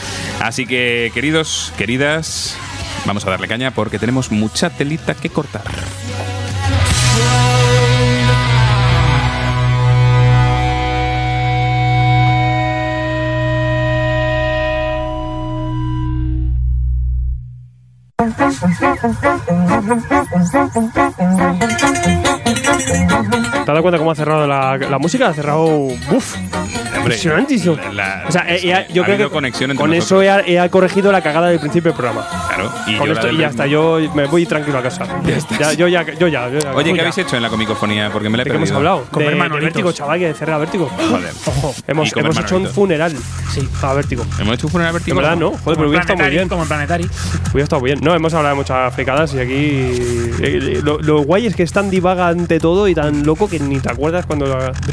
Así 0.40 0.66
que, 0.66 1.10
queridos, 1.14 1.72
queridas, 1.76 2.56
vamos 3.06 3.24
a 3.26 3.30
darle 3.30 3.48
caña 3.48 3.70
porque 3.72 3.98
tenemos 3.98 4.30
mucha 4.30 4.70
telita 4.70 5.14
que 5.14 5.30
cortar. 5.30 5.64
¿Te 18.58 18.66
has 23.60 23.66
dado 23.66 23.82
cuenta 23.82 23.98
cómo 23.98 24.10
ha 24.10 24.14
cerrado 24.14 24.46
la, 24.46 24.98
música? 24.98 25.28
Ha 25.28 25.34
cerrado. 25.34 25.64
¡Buf! 26.10 26.36
Impresionantísimo. 26.98 27.76
la- 27.76 27.92
la- 27.92 28.24
o 28.28 28.32
sea, 28.32 28.42
eh, 28.48 28.60
eh, 28.62 28.86
yo 28.92 29.02
ha 29.02 29.06
creo 29.06 29.18
que 29.18 29.28
conexión 29.28 29.70
entre 29.70 29.80
con 29.82 29.90
nosotros. 29.90 30.22
eso 30.24 30.42
he, 30.46 30.64
he 30.64 30.70
corregido 30.70 31.10
la 31.12 31.20
cagada 31.22 31.48
del 31.48 31.58
principio 31.60 31.92
del 31.92 31.96
programa. 31.98 32.26
Claro, 32.48 32.72
y 32.86 32.96
con 32.96 33.06
yo 33.06 33.12
esto 33.14 33.30
y 33.30 33.38
ya 33.38 33.48
está, 33.48 33.66
yo 33.66 33.98
me 34.14 34.26
voy 34.26 34.46
tranquilo 34.46 34.78
a 34.78 34.82
casa. 34.82 35.04
Ya, 35.58 35.72
yo 35.72 35.88
ya, 35.88 36.04
yo 36.18 36.28
ya. 36.28 36.48
yo 36.48 36.58
ya. 36.58 36.72
Oye, 36.74 36.90
¿qué 36.92 36.96
ya. 36.96 37.02
habéis 37.02 37.18
hecho 37.18 37.36
en 37.36 37.42
la 37.42 37.48
comicofonía? 37.48 38.10
Porque 38.12 38.28
me 38.28 38.36
la 38.36 38.42
he 38.42 38.44
¿De 38.44 38.50
qué 38.50 38.56
hemos 38.56 38.68
perdido. 38.70 38.76
hablado? 38.90 39.04
Comer 39.10 39.36
de, 39.36 39.48
de. 39.48 39.60
Vértigo, 39.64 39.92
chaval, 39.92 40.18
que 40.18 40.34
cerré 40.34 40.52
a 40.52 40.58
Vértigo. 40.58 40.88
Joder. 40.88 41.32
Ojo, 41.46 41.74
hemos, 41.86 42.16
hemos 42.16 42.38
hecho 42.38 42.56
un 42.56 42.66
funeral. 42.68 43.14
Sí, 43.52 43.68
a 43.82 43.92
Vértigo. 43.94 44.24
¿Hemos 44.38 44.54
hecho 44.54 44.66
un 44.66 44.72
funeral 44.72 44.92
De 44.92 44.98
vertigo? 44.98 45.16
verdad, 45.16 45.36
¿no? 45.36 45.50
Joder, 45.50 45.62
pero 45.64 45.74
Como 45.76 45.88
hubiera 45.88 46.02
estado 46.02 46.18
muy 46.18 46.30
bien. 46.30 46.48
Como 46.48 46.62
el 46.62 46.68
planetari. 46.68 47.04
Hubiera 47.52 47.64
estado 47.64 47.82
bien. 47.82 47.98
No, 48.02 48.14
hemos 48.14 48.32
hablado 48.34 48.54
de 48.54 48.60
muchas 48.62 48.94
fricadas 48.94 49.34
y 49.34 49.40
aquí. 49.40 49.54
eh, 50.40 50.80
lo, 50.84 50.98
lo 51.00 51.22
guay 51.22 51.46
es 51.46 51.54
que 51.56 51.62
es 51.62 51.72
tan 51.72 51.90
divagante 51.90 52.58
todo 52.60 52.88
y 52.88 52.94
tan 52.94 53.24
loco 53.24 53.48
que 53.48 53.58
ni 53.58 53.78
te 53.80 53.90
acuerdas 53.90 54.26
cuando. 54.26 54.46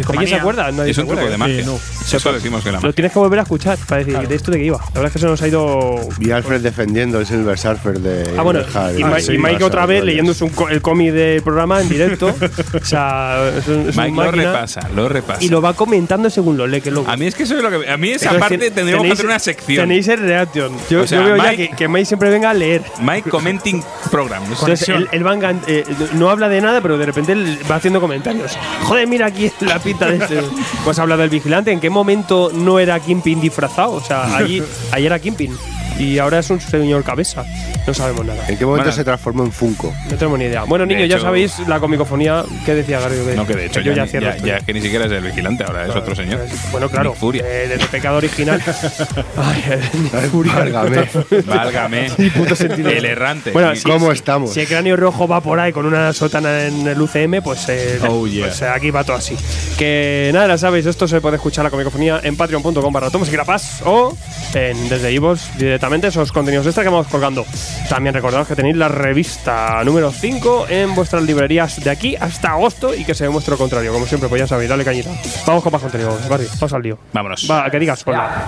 ¿Alguien 0.10 0.28
se 0.28 0.36
acuerda? 0.36 0.72
Nadie 0.72 0.92
Es 0.92 0.98
un 0.98 1.08
truco 1.08 1.26
de 1.26 1.38
magia. 1.38 1.62
Sí, 1.64 1.66
no. 1.66 1.78
Eso 2.12 2.32
decimos 2.34 2.64
que 2.64 2.72
la 2.72 2.80
Lo 2.80 2.94
tienes 2.94 3.12
que 3.12 3.20
volver 3.20 3.40
a 3.40 3.42
escuchar 3.44 3.78
para 3.88 4.04
decir 4.04 4.28
de 4.28 4.36
esto 4.36 4.52
de 4.52 4.58
qué 4.60 4.66
iba. 4.66 4.78
La 4.78 4.86
verdad 5.02 5.06
es 5.08 5.14
que 5.14 5.20
se 5.20 5.26
nos 5.26 5.42
ha 5.42 5.48
ido. 5.48 6.00
Y 6.20 6.32
Alfred 6.32 6.62
defendiendo 6.62 7.20
el 7.20 7.26
Silver 7.26 7.58
Surfer 7.58 8.00
de 8.00 8.36
Ah, 8.38 8.42
bueno, 8.44 8.62
y, 8.62 9.02
Ah, 9.04 9.08
Ma- 9.08 9.20
sí, 9.20 9.34
y 9.34 9.38
Mike 9.38 9.64
otra 9.64 9.86
vez 9.86 10.04
su 10.38 10.52
co- 10.52 10.70
el 10.70 10.82
cómic 10.82 11.12
del 11.14 11.42
programa 11.42 11.82
en 11.82 11.90
directo. 11.90 12.28
o 12.82 12.86
sea, 12.86 13.50
es, 13.58 13.68
un- 13.68 13.90
es 13.90 13.96
un 13.98 14.04
Mike 14.04 14.16
lo 14.26 14.32
repasa, 14.32 14.90
lo 14.96 15.10
repasa. 15.10 15.44
Y 15.44 15.50
lo 15.50 15.62
va 15.62 15.74
comentando 15.74 16.30
según 16.30 16.58
lo 16.58 16.68
lee, 16.68 16.82
que 16.82 16.90
es 16.90 16.96
loco. 16.96 17.10
A 17.10 17.18
mí 17.18 17.26
es 17.26 17.36
que 17.36 17.44
eso 17.44 17.56
es 17.58 17.64
lo 17.64 17.70
que. 17.70 17.90
A 17.90 17.98
mí 17.98 18.10
esa 18.10 18.26
Entonces, 18.26 18.40
parte 18.40 18.58
ten- 18.58 18.74
tendríamos 18.74 19.06
que 19.08 19.14
hacer 19.14 19.26
una 19.26 19.40
sección. 19.40 19.84
Tenéis 19.88 20.08
el 20.08 20.20
reaction. 20.20 20.72
Yo, 20.90 21.02
O 21.02 21.08
sea, 21.08 21.20
yo 21.20 21.26
veo 21.26 21.38
ya 21.38 21.44
Mike- 21.52 21.70
que, 21.70 21.76
que 21.76 21.88
Mike 21.88 22.06
siempre 22.06 22.30
venga 22.30 22.50
a 22.50 22.54
leer. 22.54 22.82
Mike 23.02 23.30
Commenting 23.30 23.84
Program. 24.12 24.44
Entonces, 24.44 24.88
él, 24.90 25.08
él 25.12 25.26
va 25.26 25.36
eh, 25.68 25.84
no 26.14 26.30
habla 26.30 26.50
de 26.50 26.62
nada, 26.62 26.82
pero 26.82 26.98
de 26.98 27.06
repente 27.06 27.32
él 27.34 27.60
va 27.70 27.76
haciendo 27.76 28.00
comentarios. 28.02 28.58
Joder, 28.84 29.08
mira 29.08 29.28
aquí 29.28 29.52
la 29.62 29.80
pinta 29.80 30.08
de 30.08 30.18
este. 30.18 30.42
Pues 30.84 31.00
habla 31.00 31.18
del 31.18 31.30
vigilante. 31.30 31.72
¿En 31.72 31.80
qué 31.86 31.90
momento 31.92 32.50
no 32.52 32.80
era 32.80 33.00
Kimpin 33.00 33.40
disfrazado? 33.40 33.92
O 33.92 34.02
sea, 34.02 34.36
allí, 34.36 34.60
ahí 34.92 35.06
era 35.06 35.20
Kimpin. 35.20 35.56
Y 35.98 36.20
ahora 36.20 36.40
es 36.40 36.50
un 36.50 36.60
señor 36.60 37.04
cabeza. 37.04 37.46
No 37.88 37.94
sabemos 37.94 38.26
nada. 38.26 38.42
¿En 38.50 38.58
qué 38.58 38.66
momento 38.66 38.84
Bueno. 38.86 38.96
se 38.98 39.04
transformó 39.06 39.44
en 39.46 39.52
Funko? 39.52 39.94
No 40.10 40.18
tenemos 40.18 40.38
ni 40.40 40.46
idea. 40.46 40.64
Bueno, 40.66 40.86
niños, 40.86 41.08
ya 41.08 41.20
sabéis 41.20 41.60
la 41.68 41.80
comicofonía. 41.80 42.44
¿Qué 42.66 42.74
decía 42.76 43.00
Garrido? 43.00 43.26
No, 43.36 43.48
que 43.48 43.56
de 43.56 43.66
hecho 43.68 43.80
yo 43.80 43.92
ya, 43.94 43.98
ya 43.98 44.04
ni- 44.04 44.10
cierro 44.10 44.26
ya, 44.38 44.60
ya 44.60 44.60
que 44.60 44.74
ni 44.74 44.82
siquiera 44.82 45.06
es 45.06 45.12
el 45.12 45.24
vigilante, 45.24 45.64
ahora 45.64 45.86
es 45.88 45.96
otro 45.96 46.14
señor. 46.14 46.42
Bueno, 46.72 46.90
claro. 46.90 47.12
Nick 47.12 47.20
Furia. 47.20 47.44
eh, 47.46 47.78
pecado 47.92 48.18
original. 48.18 48.62
Ay, 49.38 49.64
eh, 49.70 49.80
Nick 49.94 50.30
Furia. 50.32 50.54
Válgame. 50.56 51.08
Válgame. 51.46 52.10
puto 52.36 52.56
sentido. 52.56 52.90
el 52.90 53.06
errante. 53.06 53.52
Bueno, 53.52 53.74
sí, 53.76 53.84
¿Cómo 53.84 54.08
sí. 54.08 54.14
estamos? 54.18 54.54
Si 54.54 54.60
el 54.62 54.68
cráneo 54.68 54.98
rojo 54.98 55.28
va 55.30 55.40
por 55.42 55.60
ahí 55.60 55.72
con 55.72 55.86
una 55.86 56.12
sótana 56.12 56.64
en 56.66 56.86
el 56.88 57.00
UCM, 57.02 57.42
pues, 57.42 57.70
eh, 57.70 58.00
Oh, 58.08 58.28
yeah. 58.28 58.48
pues, 58.48 58.62
eh, 58.62 58.68
aquí 58.68 58.92
va 58.92 59.04
todo 59.06 59.16
así. 59.16 59.38
Que 59.78 60.32
nada, 60.34 60.48
ya 60.48 60.58
sabéis, 60.58 60.86
esto 60.88 61.08
se 61.08 61.22
puede 61.22 61.38
escuchar 61.38 61.64
la 61.64 61.70
comicofonía 61.70 62.20
en 62.24 62.36
patreon.com 62.36 62.92
barra 62.92 63.10
tomos 63.10 63.30
y 63.30 63.32
grapas 63.32 63.82
o 63.86 64.16
en 64.54 64.90
desde 64.90 65.12
Ivos 65.14 65.50
directamente 65.58 65.85
directamente 65.86 66.08
esos 66.08 66.32
contenidos 66.32 66.66
extra 66.66 66.84
que 66.84 66.90
vamos 66.90 67.08
colgando. 67.08 67.46
También 67.90 68.14
recordaos 68.14 68.48
que 68.48 68.56
tenéis 68.56 68.76
la 68.76 68.88
revista 68.88 69.84
número 69.84 70.12
5 70.12 70.66
en 70.70 70.96
vuestras 70.96 71.22
librerías 71.24 71.84
de 71.84 71.90
aquí 71.92 72.16
hasta 72.16 72.52
agosto 72.52 72.96
y 72.96 73.06
que 73.06 73.14
se 73.14 73.26
demuestre 73.26 73.52
lo 73.52 73.58
contrario. 73.58 73.94
Como 73.94 74.06
siempre, 74.08 74.28
pues 74.28 74.42
ya 74.42 74.48
sabéis, 74.48 74.70
dale 74.70 74.84
cañita. 74.84 75.12
Vamos 75.46 75.64
con 75.64 75.72
más 75.72 75.82
contenido, 75.82 76.18
Barry, 76.28 76.48
vamos 76.56 76.74
al 76.74 76.82
lío. 76.82 76.98
Vámonos. 77.14 77.48
Va, 77.50 77.70
que 77.70 77.80
digas, 77.80 78.04
pues 78.04 78.18
nada. 78.18 78.48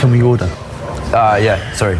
Can 0.00 0.10
we 0.10 0.22
order? 0.22 0.48
Uh, 1.12 1.38
yeah, 1.38 1.58
sorry. 1.74 1.98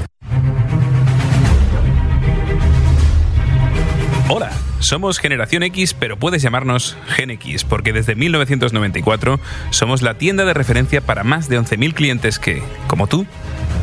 Hola, 4.31 4.51
somos 4.81 5.19
Generación 5.19 5.63
X, 5.63 5.95
pero 5.95 6.19
puedes 6.19 6.43
llamarnos 6.43 6.97
Gen 7.09 7.31
X, 7.31 7.65
porque 7.65 7.93
desde 7.93 8.15
1994 8.15 9.41
somos 9.71 10.03
la 10.03 10.15
tienda 10.15 10.45
de 10.45 10.55
referencia 10.55 11.01
para 11.01 11.25
más 11.25 11.49
de 11.49 11.61
11.000 11.61 11.95
clientes 11.95 12.39
que, 12.39 12.63
como 12.87 13.07
tú, 13.07 13.27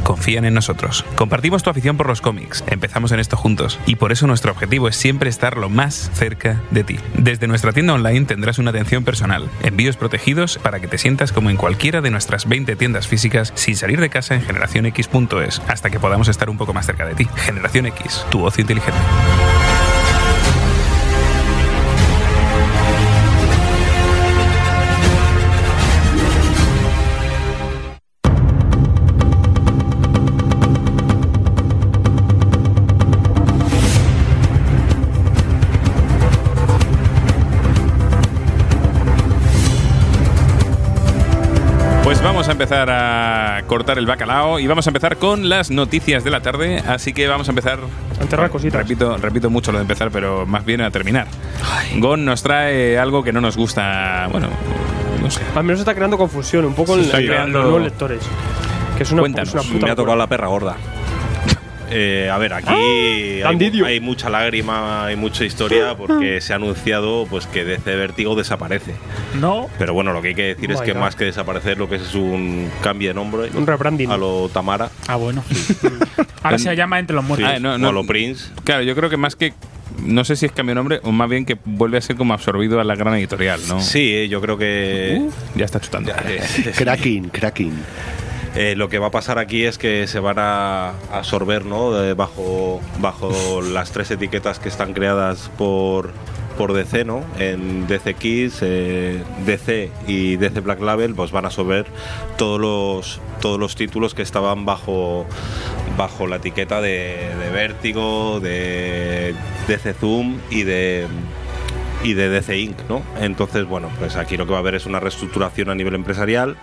confían 0.04 0.46
en 0.46 0.54
nosotros. 0.54 1.04
Compartimos 1.16 1.64
tu 1.64 1.70
afición 1.70 1.98
por 1.98 2.08
los 2.08 2.22
cómics, 2.22 2.64
empezamos 2.68 3.12
en 3.12 3.20
esto 3.20 3.36
juntos, 3.38 3.80
y 3.86 3.96
por 3.96 4.12
eso 4.12 4.28
nuestro 4.28 4.52
objetivo 4.52 4.88
es 4.88 4.96
siempre 4.96 5.30
estar 5.30 5.58
lo 5.58 5.70
más 5.70 6.12
cerca 6.14 6.62
de 6.72 6.84
ti. 6.84 7.00
Desde 7.18 7.48
nuestra 7.48 7.74
tienda 7.74 7.94
online 7.94 8.25
tendrás 8.25 8.60
una 8.60 8.70
atención 8.70 9.04
personal, 9.04 9.50
envíos 9.64 9.98
protegidos 9.98 10.60
para 10.60 10.80
que 10.80 10.88
te 10.88 10.98
sientas 10.98 11.32
como 11.32 11.50
en 11.50 11.58
cualquiera 11.58 12.02
de 12.02 12.12
nuestras 12.12 12.48
20 12.48 12.75
tiendas 12.75 13.08
físicas 13.08 13.52
sin 13.56 13.75
salir 13.75 14.00
de 14.00 14.10
casa 14.10 14.36
en 14.36 14.44
generacionx.es, 14.44 15.62
hasta 15.68 15.90
que 15.90 16.00
podamos 16.00 16.28
estar 16.28 16.50
un 16.50 16.58
poco 16.58 16.74
más 16.74 16.86
cerca 16.86 17.06
de 17.06 17.16
ti. 17.16 17.28
Generación 17.36 17.88
X, 17.88 18.25
tu 18.30 18.46
ocio 18.46 18.62
inteligente. 18.62 19.00
Vamos 42.46 42.60
a 42.60 42.64
empezar 42.64 42.90
a 42.92 43.64
cortar 43.66 43.98
el 43.98 44.06
bacalao 44.06 44.60
y 44.60 44.68
vamos 44.68 44.86
a 44.86 44.92
empezar 44.92 45.18
con 45.18 45.50
las 45.50 45.72
noticias 45.72 46.24
de 46.24 46.30
la 46.30 46.42
tarde. 46.42 46.78
Así 46.88 47.12
que 47.12 47.28
vamos 47.28 47.48
a 47.48 47.52
empezar. 47.52 47.80
A 48.20 48.22
enterrar 48.22 48.52
cositas. 48.52 48.80
Repito, 48.84 49.18
repito 49.18 49.50
mucho 49.50 49.72
lo 49.72 49.80
de 49.80 49.82
empezar, 49.82 50.12
pero 50.12 50.46
más 50.46 50.64
bien 50.64 50.82
a 50.82 50.92
terminar. 50.92 51.25
Gon 51.98 52.24
nos 52.24 52.44
trae 52.44 53.00
algo 53.00 53.24
que 53.24 53.34
no 53.34 53.42
nos 53.42 53.58
gusta. 53.58 54.28
Bueno, 54.32 54.48
no 55.24 55.32
sé. 55.32 55.42
Al 55.56 55.64
menos 55.64 55.80
está 55.80 55.96
creando 55.96 56.20
confusión 56.20 56.66
un 56.66 56.75
poco 56.75 56.96
Sí, 56.96 57.10
en, 57.12 57.25
creando- 57.25 57.58
los 57.58 57.64
nuevos 57.72 57.82
lectores. 57.84 58.22
Que 58.96 59.02
es 59.04 59.12
una, 59.12 59.22
Cuéntanos, 59.24 59.50
es 59.50 59.54
una 59.56 59.64
puta 59.64 59.86
Me 59.88 59.92
ha 59.92 59.96
tocado 59.96 60.16
la 60.18 60.28
perra 60.28 60.46
gorda. 60.48 60.75
Eh, 61.92 62.30
a 62.32 62.38
ver, 62.38 62.54
aquí 62.54 62.70
hay, 62.70 63.42
Candidio. 63.42 63.86
hay 63.86 64.00
mucha 64.00 64.30
lágrima, 64.30 65.06
hay 65.06 65.15
mucha 65.15 65.44
historia 65.46 65.96
porque 65.96 66.42
se 66.42 66.54
ha 66.54 66.56
anunciado 66.56 67.27
pues 67.30 67.46
que 67.48 67.63
DC 67.63 67.96
Vértigo 67.96 68.36
desaparece. 68.36 68.94
No. 69.39 69.70
Pero 69.77 69.94
bueno, 69.94 70.13
lo 70.13 70.22
que 70.22 70.30
hay 70.30 70.36
que 70.36 70.44
decir 70.56 70.70
Oh 70.72 70.74
es 70.74 70.80
my 70.80 70.86
que 70.86 70.94
God. 70.94 71.00
más 71.00 71.15
que 71.15 71.25
desaparecer, 71.25 71.77
lo 71.77 71.88
que 71.89 71.96
es 71.96 72.01
es 72.06 72.15
un 72.15 72.70
cambio 72.82 73.10
de 73.10 73.13
nombre. 73.15 73.50
Un 73.54 73.65
rebranding. 73.68 74.12
A 74.12 74.18
lo 74.18 74.50
Tamara. 74.50 74.89
Ah, 75.08 75.15
bueno. 75.15 75.44
Ahora 76.44 76.58
se 76.60 76.75
llama 76.75 77.00
Entre 77.00 77.15
los 77.15 77.25
Muertos. 77.25 77.50
Ah, 77.51 77.60
no, 77.60 77.74
o 77.74 77.77
no. 77.77 77.89
a 77.89 77.92
lo 77.92 78.06
Prince. 78.06 78.50
Claro, 78.63 78.84
yo 78.84 78.96
creo 78.96 79.10
que 79.10 79.18
más 79.18 79.36
que. 79.36 79.54
No 80.04 80.25
sé 80.25 80.36
si 80.36 80.46
es 80.46 80.51
cambio 80.51 80.72
de 80.72 80.75
nombre 80.75 81.00
o 81.04 81.12
más 81.12 81.30
bien 81.30 81.46
que 81.46 81.58
vuelve 81.63 81.98
a 81.98 82.01
ser 82.01 82.15
como 82.18 82.34
absorbido 82.34 82.80
a 82.82 82.84
la 82.84 82.96
gran 82.96 83.13
editorial, 83.15 83.62
¿no? 83.68 83.80
Sí, 83.82 84.13
eh, 84.13 84.27
yo 84.27 84.42
creo 84.42 84.58
que. 84.58 85.18
Uh, 85.22 85.32
ya 85.56 85.65
está 85.65 85.80
chutando. 85.80 86.12
Cracking, 86.75 87.30
cracking. 87.30 87.74
Eh, 88.56 88.76
lo 88.78 88.88
que 88.88 89.00
va 89.00 89.08
a 89.08 89.12
pasar 89.12 89.38
aquí 89.38 89.66
es 89.66 89.78
que 89.78 90.08
se 90.08 90.20
van 90.20 90.40
a 90.40 90.92
absorber 91.12 91.66
¿no? 91.66 91.92
Bajo, 92.16 92.80
bajo 93.00 93.62
las 93.62 93.92
tres 93.92 94.12
etiquetas 94.12 94.60
que 94.60 94.70
están 94.70 94.94
creadas 94.94 95.52
por, 95.58 96.12
por 96.58 96.74
DC, 96.74 97.04
¿no? 97.04 97.24
En 97.38 97.86
DC 97.88 98.14
Kids, 98.14 98.60
eh, 98.62 99.22
DC 99.46 99.92
y 100.08 100.38
DC 100.38 100.62
Black 100.62 100.80
Label, 100.80 101.16
pues 101.16 101.32
van 101.32 101.44
a 101.46 101.48
absorber 101.50 101.86
todos 102.38 102.60
los, 102.60 103.22
todos 103.42 103.60
los 103.60 103.76
títulos 103.76 104.16
que 104.16 104.22
estaban 104.22 104.66
bajo, 104.66 105.26
bajo 105.98 106.26
la 106.28 106.38
etiqueta 106.38 106.80
de, 106.80 107.32
de 107.38 107.50
Vértigo, 107.52 108.40
de 108.40 109.36
DC 109.68 109.94
Zoom 109.96 110.40
y 110.50 110.64
de 110.64 111.08
y 112.06 112.14
de 112.14 112.30
DC 112.30 112.58
Inc. 112.58 112.78
¿no? 112.88 113.02
Entonces, 113.20 113.66
bueno, 113.66 113.90
pues 114.00 114.16
aquí 114.16 114.38
lo 114.38 114.46
que 114.46 114.52
va 114.52 114.58
a 114.58 114.62
haber 114.62 114.76
es 114.76 114.86
una 114.86 115.00
reestructuración 115.00 115.70
a 115.70 115.76
nivel 115.76 115.96
empresarial. 115.96 116.56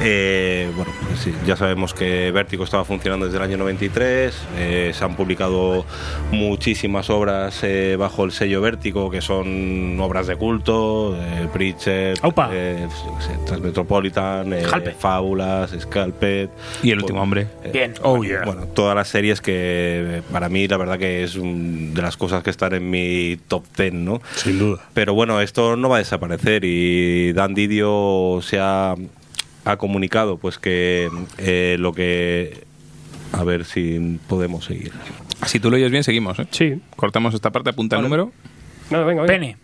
Eh, 0.00 0.70
bueno, 0.74 0.90
pues 1.08 1.20
sí, 1.20 1.32
ya 1.46 1.56
sabemos 1.56 1.92
que 1.94 2.30
Vértigo 2.32 2.64
estaba 2.64 2.84
funcionando 2.84 3.26
desde 3.26 3.38
el 3.38 3.44
año 3.44 3.56
93, 3.58 4.34
eh, 4.58 4.92
se 4.94 5.04
han 5.04 5.14
publicado 5.16 5.84
muchísimas 6.32 7.10
obras 7.10 7.60
eh, 7.62 7.96
bajo 7.98 8.24
el 8.24 8.32
sello 8.32 8.60
Vértigo, 8.60 9.10
que 9.10 9.20
son 9.20 9.98
obras 10.00 10.26
de 10.26 10.36
culto, 10.36 11.16
eh, 11.20 11.48
Preacher, 11.52 12.14
eh, 12.14 12.18
yo 12.22 13.16
qué 13.18 13.24
sé, 13.24 13.30
Transmetropolitan, 13.46 14.52
eh. 14.52 14.62
Fábulas, 14.98 15.74
Scalped. 15.78 16.48
Y 16.82 16.90
el 16.90 16.98
último 16.98 17.22
hombre. 17.22 17.46
Eh, 17.64 17.70
Bien. 17.72 17.94
Oh, 18.02 18.16
Bueno, 18.16 18.66
todas 18.74 18.94
las 18.94 19.08
series 19.08 19.40
que 19.40 20.22
para 20.32 20.48
mí 20.48 20.66
la 20.68 20.76
verdad 20.76 20.98
que 20.98 21.22
es 21.24 21.36
un- 21.36 21.92
de 21.94 22.02
las 22.02 22.16
cosas 22.16 22.42
que 22.42 22.50
están 22.50 22.74
en 22.74 22.88
mi 22.90 23.38
top 23.48 23.64
10, 23.76 23.92
¿no? 23.92 24.20
Sin 24.36 24.58
duda. 24.58 24.85
Pero 24.94 25.14
bueno, 25.14 25.40
esto 25.40 25.76
no 25.76 25.88
va 25.88 25.96
a 25.96 25.98
desaparecer 25.98 26.64
y 26.64 27.32
Dan 27.32 27.54
Didio 27.54 28.40
se 28.42 28.58
ha, 28.60 28.94
ha 29.64 29.76
comunicado 29.76 30.38
pues 30.38 30.58
que 30.58 31.08
eh, 31.38 31.76
lo 31.78 31.92
que... 31.92 32.64
A 33.32 33.44
ver 33.44 33.64
si 33.64 34.18
podemos 34.28 34.64
seguir. 34.64 34.92
Si 35.46 35.60
tú 35.60 35.70
lo 35.70 35.76
oyes 35.76 35.90
bien, 35.90 36.04
seguimos, 36.04 36.38
¿eh? 36.38 36.46
Sí. 36.50 36.80
Cortamos 36.94 37.34
esta 37.34 37.50
parte, 37.50 37.70
apunta 37.70 37.96
el 37.96 38.02
número, 38.02 38.32
Nada, 38.90 39.04
venga, 39.04 39.22
venga. 39.22 39.32
Pene. 39.34 39.56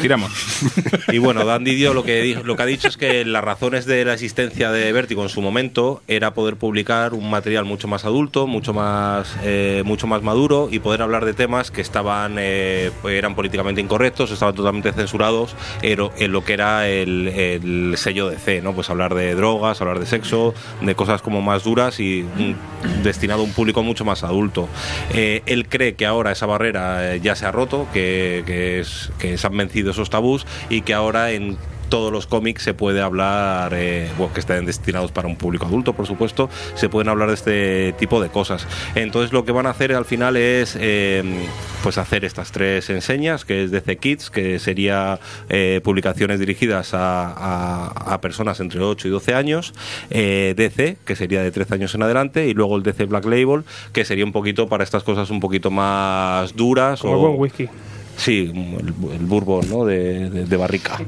tiramos. 0.00 0.30
Y 1.12 1.18
bueno, 1.18 1.44
Dan 1.46 1.64
Didio 1.64 1.94
lo 1.94 2.04
que, 2.04 2.20
dijo- 2.22 2.42
lo 2.42 2.54
que 2.56 2.62
ha 2.62 2.66
dicho 2.66 2.88
es 2.88 2.96
que 2.96 3.24
las 3.24 3.42
razones 3.42 3.86
de 3.86 4.04
la 4.04 4.12
existencia 4.12 4.70
de 4.70 4.92
Vértigo 4.92 5.22
en 5.22 5.28
su 5.30 5.40
momento 5.40 6.02
era 6.06 6.34
poder 6.34 6.56
publicar 6.56 7.14
un 7.14 7.30
material 7.30 7.64
mucho 7.64 7.88
más 7.88 8.04
adulto, 8.04 8.46
mucho 8.46 8.74
más, 8.74 9.36
eh, 9.42 9.82
mucho 9.86 10.06
más 10.06 10.22
maduro 10.22 10.68
y 10.70 10.80
poder 10.80 11.00
hablar 11.02 11.24
de 11.24 11.32
temas 11.32 11.70
que 11.70 11.80
estaban 11.80 12.36
eh, 12.38 12.90
pues 13.00 13.14
eran 13.14 13.34
políticamente 13.34 13.80
incorrectos, 13.80 14.30
estaban 14.30 14.54
totalmente 14.54 14.92
censurados 14.92 15.56
en, 15.82 15.98
en 16.18 16.32
lo 16.32 16.44
que 16.44 16.52
era 16.52 16.86
el, 16.88 17.28
el 17.28 17.94
sello 17.96 18.28
de 18.28 18.36
C, 18.36 18.60
¿no? 18.60 18.74
Pues 18.74 18.90
hablar 18.90 19.14
de 19.14 19.34
drogas, 19.34 19.80
hablar 19.80 19.98
de 19.98 20.06
sexo, 20.06 20.54
de 20.82 20.94
cosas 20.94 21.22
como 21.22 21.40
más 21.40 21.64
duras 21.64 21.98
y 22.00 22.22
mm, 22.36 23.02
destinado 23.02 23.40
a 23.40 23.44
un 23.44 23.52
público 23.52 23.82
mucho 23.82 24.04
más 24.04 24.22
adulto. 24.24 24.68
Eh, 25.14 25.42
él 25.46 25.68
cree 25.68 25.94
que 25.94 26.04
ahora 26.04 26.32
esa 26.32 26.46
barrera 26.46 27.14
eh, 27.14 27.20
ya 27.20 27.34
se 27.34 27.46
ha 27.46 27.52
roto, 27.52 27.86
que, 27.94 28.42
que, 28.46 28.67
es, 28.68 29.10
que 29.18 29.36
se 29.38 29.46
han 29.46 29.56
vencido 29.56 29.90
esos 29.90 30.10
tabús 30.10 30.46
y 30.68 30.82
que 30.82 30.94
ahora 30.94 31.32
en 31.32 31.56
todos 31.88 32.12
los 32.12 32.26
cómics 32.26 32.62
se 32.64 32.74
puede 32.74 33.00
hablar, 33.00 33.72
eh, 33.74 34.10
bueno, 34.18 34.34
que 34.34 34.40
estén 34.40 34.66
destinados 34.66 35.10
para 35.10 35.26
un 35.26 35.36
público 35.36 35.64
adulto, 35.64 35.94
por 35.94 36.06
supuesto, 36.06 36.50
se 36.74 36.90
pueden 36.90 37.08
hablar 37.08 37.28
de 37.28 37.34
este 37.34 37.94
tipo 37.98 38.20
de 38.20 38.28
cosas. 38.28 38.66
Entonces 38.94 39.32
lo 39.32 39.46
que 39.46 39.52
van 39.52 39.64
a 39.64 39.70
hacer 39.70 39.94
al 39.94 40.04
final 40.04 40.36
es 40.36 40.76
eh, 40.78 41.46
pues 41.82 41.96
hacer 41.96 42.26
estas 42.26 42.52
tres 42.52 42.90
enseñas, 42.90 43.46
que 43.46 43.64
es 43.64 43.70
DC 43.70 43.96
Kids, 43.96 44.28
que 44.28 44.58
sería 44.58 45.18
eh, 45.48 45.80
publicaciones 45.82 46.38
dirigidas 46.38 46.92
a, 46.92 47.26
a- 47.32 48.12
a 48.12 48.20
personas 48.20 48.60
entre 48.60 48.80
8 48.82 49.08
y 49.08 49.10
12 49.10 49.34
años, 49.34 49.72
DC, 50.10 50.98
que 51.06 51.16
sería 51.16 51.42
de 51.42 51.50
13 51.50 51.72
años 51.74 51.94
en 51.94 52.02
adelante, 52.02 52.46
y 52.48 52.52
luego 52.52 52.76
el 52.76 52.82
DC 52.82 53.06
Black 53.06 53.24
Label, 53.24 53.64
que 53.94 54.04
sería 54.04 54.26
un 54.26 54.32
poquito 54.32 54.68
para 54.68 54.84
estas 54.84 55.04
cosas 55.04 55.30
un 55.30 55.40
poquito 55.40 55.70
más 55.70 56.54
duras. 56.54 57.00
Como 57.00 57.14
o, 57.14 57.18
buen 57.28 57.40
whisky. 57.40 57.66
Sí, 58.18 58.52
el, 58.52 59.12
el 59.12 59.26
bourbon, 59.26 59.70
¿no? 59.70 59.84
De, 59.84 60.56
barrica. 60.58 60.98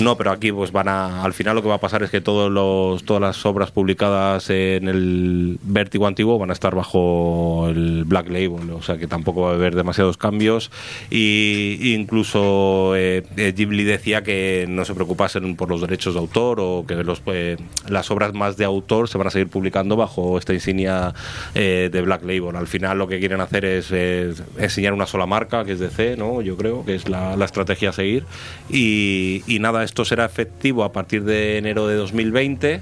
No, 0.00 0.16
pero 0.16 0.32
aquí 0.32 0.50
pues 0.50 0.72
van 0.72 0.88
a, 0.88 1.22
al 1.22 1.32
final 1.32 1.54
lo 1.54 1.62
que 1.62 1.68
va 1.68 1.76
a 1.76 1.80
pasar 1.80 2.02
es 2.02 2.10
que 2.10 2.20
todos 2.20 2.50
los, 2.50 3.04
todas 3.04 3.20
las 3.20 3.46
obras 3.46 3.70
publicadas 3.70 4.50
en 4.50 4.88
el 4.88 5.58
Vértigo 5.62 6.08
antiguo 6.08 6.38
van 6.38 6.50
a 6.50 6.52
estar 6.52 6.74
bajo 6.74 7.68
el 7.68 8.04
Black 8.04 8.28
Label, 8.28 8.70
o 8.72 8.82
sea 8.82 8.98
que 8.98 9.06
tampoco 9.06 9.42
va 9.42 9.50
a 9.52 9.54
haber 9.54 9.76
demasiados 9.76 10.16
cambios 10.16 10.72
y 11.08 11.94
incluso 11.94 12.96
eh, 12.96 13.22
eh, 13.36 13.52
Ghibli 13.56 13.84
decía 13.84 14.22
que 14.22 14.66
no 14.68 14.84
se 14.84 14.94
preocupasen 14.94 15.54
por 15.54 15.68
los 15.68 15.80
derechos 15.80 16.14
de 16.14 16.20
autor 16.20 16.58
o 16.60 16.84
que 16.86 16.96
los, 17.04 17.22
eh, 17.26 17.56
las 17.88 18.10
obras 18.10 18.34
más 18.34 18.56
de 18.56 18.64
autor 18.64 19.08
se 19.08 19.18
van 19.18 19.28
a 19.28 19.30
seguir 19.30 19.48
publicando 19.48 19.96
bajo 19.96 20.36
esta 20.38 20.52
insignia 20.52 21.14
eh, 21.54 21.90
de 21.92 22.02
Black 22.02 22.22
Label. 22.22 22.56
Al 22.56 22.66
final 22.66 22.98
lo 22.98 23.06
que 23.06 23.20
quieren 23.20 23.40
hacer 23.40 23.64
es, 23.64 23.92
es 23.92 24.42
enseñar 24.58 24.94
una 24.94 25.06
sola 25.06 25.26
marca, 25.26 25.64
que 25.64 25.72
es 25.72 25.78
DC, 25.78 26.16
¿no? 26.16 26.39
Yo 26.42 26.56
creo 26.56 26.84
que 26.84 26.94
es 26.94 27.08
la, 27.08 27.36
la 27.36 27.44
estrategia 27.44 27.90
a 27.90 27.92
seguir. 27.92 28.24
Y, 28.68 29.42
y 29.46 29.58
nada, 29.58 29.84
esto 29.84 30.04
será 30.04 30.24
efectivo 30.24 30.84
a 30.84 30.92
partir 30.92 31.24
de 31.24 31.58
enero 31.58 31.86
de 31.86 31.94
2020. 31.96 32.80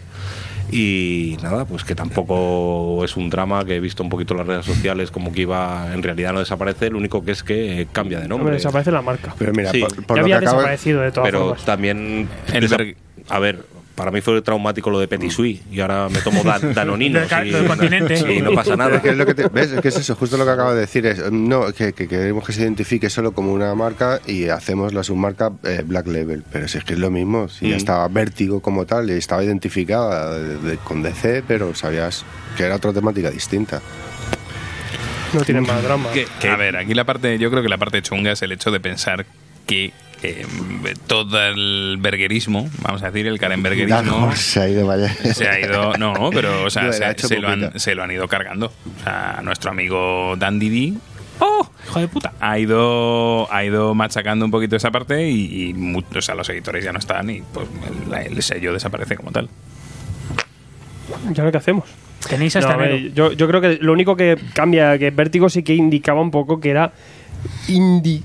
Y 0.71 1.39
nada, 1.43 1.65
pues 1.65 1.83
que 1.83 1.95
tampoco 1.95 3.03
es 3.03 3.17
un 3.17 3.31
drama 3.31 3.65
que 3.65 3.77
he 3.77 3.81
visto 3.81 4.03
un 4.03 4.11
poquito 4.11 4.35
en 4.35 4.39
las 4.39 4.47
redes 4.47 4.67
sociales 4.67 5.11
como 5.11 5.33
que 5.33 5.41
iba, 5.43 5.91
en 5.95 6.03
realidad 6.03 6.35
no 6.35 6.41
desaparece, 6.41 6.91
lo 6.91 6.99
único 6.99 7.25
que 7.25 7.31
es 7.33 7.43
que 7.43 7.89
cambia 7.91 8.19
de 8.19 8.25
Hombre, 8.25 8.37
nombre. 8.37 8.55
desaparece 8.57 8.91
la 8.93 9.01
marca. 9.01 9.35
Pero 9.39 9.53
mira, 9.55 9.71
Sí. 9.73 9.81
por, 9.81 10.05
por 10.05 10.17
ya 10.19 10.23
lo 10.23 10.27
que 10.29 10.35
había 10.35 10.41
desaparecido 10.41 11.01
de 11.01 11.11
todas 11.13 11.27
Pero 11.31 11.41
formas. 11.41 11.65
también, 11.65 12.29
El 12.53 12.95
a 13.31 13.39
ver, 13.39 13.65
para 13.99 14.11
mí 14.11 14.21
fue 14.23 14.41
traumático 14.41 14.89
lo 14.89 14.99
de 15.01 15.09
Petit 15.09 15.31
Suisse 15.31 15.61
y 15.71 15.81
ahora 15.81 16.09
me 16.09 16.21
tomo 16.21 16.43
dan, 16.43 16.73
danoninos 16.75 17.29
Del 17.29 17.49
y, 17.49 17.51
del 17.51 17.67
continente. 17.67 18.33
y 18.35 18.41
no 18.41 18.53
pasa 18.53 18.77
nada. 18.77 18.97
Es 18.97 19.03
que 19.03 19.11
es 19.11 19.17
lo 19.17 19.27
que 19.27 19.35
te- 19.35 19.49
¿Ves? 19.49 19.73
Es 19.73 19.81
que 19.83 19.89
es 19.89 19.97
eso, 19.97 20.15
justo 20.15 20.37
lo 20.39 20.45
que 20.47 20.51
acabo 20.53 20.73
de 20.73 20.81
decir. 20.81 21.05
Es, 21.05 21.31
no, 21.31 21.73
que, 21.73 21.93
que 21.93 22.09
queremos 22.09 22.47
que 22.47 22.53
se 22.53 22.63
identifique 22.63 23.11
solo 23.11 23.33
como 23.33 23.53
una 23.53 23.75
marca 23.75 24.21
y 24.27 24.49
hacemos 24.49 24.95
la 24.95 25.03
submarca 25.05 25.51
eh, 25.65 25.83
Black 25.85 26.07
Label. 26.07 26.45
Pero 26.51 26.69
si 26.69 26.79
es 26.79 26.85
que 26.85 26.95
es 26.95 26.99
lo 26.99 27.11
mismo, 27.11 27.49
si 27.49 27.69
ya 27.69 27.75
Mm. 27.75 27.79
estaba 27.79 28.09
Vértigo 28.09 28.61
como 28.61 28.87
tal 28.87 29.11
y 29.11 29.15
estaba 29.15 29.43
identificada 29.45 30.39
de- 30.39 30.57
de- 30.59 30.77
con 30.79 31.03
DC, 31.03 31.43
pero 31.47 31.75
sabías 31.75 32.25
que 32.57 32.63
era 32.65 32.77
otra 32.77 32.93
temática 32.93 33.31
distinta. 33.31 33.83
No 35.35 35.41
tienen 35.43 35.65
más 35.67 35.83
drama. 35.83 36.09
Que, 36.13 36.27
a 36.49 36.57
ver, 36.57 36.77
aquí 36.77 36.95
la 36.95 37.05
parte, 37.05 37.39
yo 37.39 37.51
creo 37.51 37.63
que 37.63 37.69
la 37.69 37.77
parte 37.77 38.01
chunga 38.01 38.33
es 38.33 38.41
el 38.43 38.53
hecho 38.53 38.71
de 38.71 38.81
pensar 38.81 39.27
que 39.67 39.93
eh, 40.23 40.47
todo 41.07 41.41
el 41.47 41.97
bergerismo, 42.01 42.69
vamos 42.83 43.03
a 43.03 43.11
decir, 43.11 43.27
el 43.27 43.39
Karenbergerismo, 43.39 44.03
No, 44.03 44.33
se 44.37 44.61
ha 44.61 44.69
ido, 44.69 44.87
vaya. 44.87 45.09
se 45.15 45.49
ha 45.49 45.61
ido, 45.61 45.95
no, 45.97 46.31
pero 46.33 46.65
o 46.65 46.71
sea, 46.71 46.93
se, 46.93 47.39
lo 47.39 47.49
han, 47.49 47.61
pupita. 47.61 47.79
se 47.79 47.95
lo 47.95 48.03
han 48.03 48.11
ido 48.11 48.29
cargando. 48.29 48.67
O 48.67 49.03
sea, 49.05 49.41
nuestro 49.43 49.71
amigo 49.71 50.35
Dandy 50.37 50.69
D, 50.69 50.99
¡oh! 51.41 51.69
Hijo 51.87 52.01
de 52.01 52.09
puta. 52.09 52.33
ha 52.41 52.59
ido, 52.59 53.53
ha 53.53 53.65
ido 53.65 53.95
machacando 53.95 54.45
un 54.45 54.51
poquito 54.51 54.77
esa 54.77 54.91
parte 54.91 55.29
y, 55.31 55.75
o 56.15 56.23
sea, 56.23 56.35
los 56.35 56.49
editores 56.49 56.85
ya 56.85 56.93
no 56.93 56.99
están 56.99 57.31
y 57.31 57.43
pues 57.53 57.67
el, 58.13 58.33
el 58.37 58.43
sello 58.43 58.73
desaparece 58.73 59.17
como 59.17 59.31
tal. 59.31 59.49
¿Ya 61.33 61.45
lo 61.45 61.51
que 61.51 61.59
hacemos? 61.59 61.85
Tenéis 62.29 62.55
No, 62.57 62.61
hasta 62.61 62.77
ver, 62.77 63.13
yo, 63.15 63.33
yo 63.33 63.47
creo 63.49 63.61
que 63.61 63.79
lo 63.81 63.93
único 63.93 64.17
que 64.17 64.37
cambia, 64.53 64.99
que 64.99 65.11
Vértigo 65.11 65.49
sí 65.49 65.63
que 65.63 65.75
indicaba 65.75 66.21
un 66.21 66.31
poco 66.31 66.61
que 66.61 66.71
era 66.71 66.93
indie. 67.69 68.23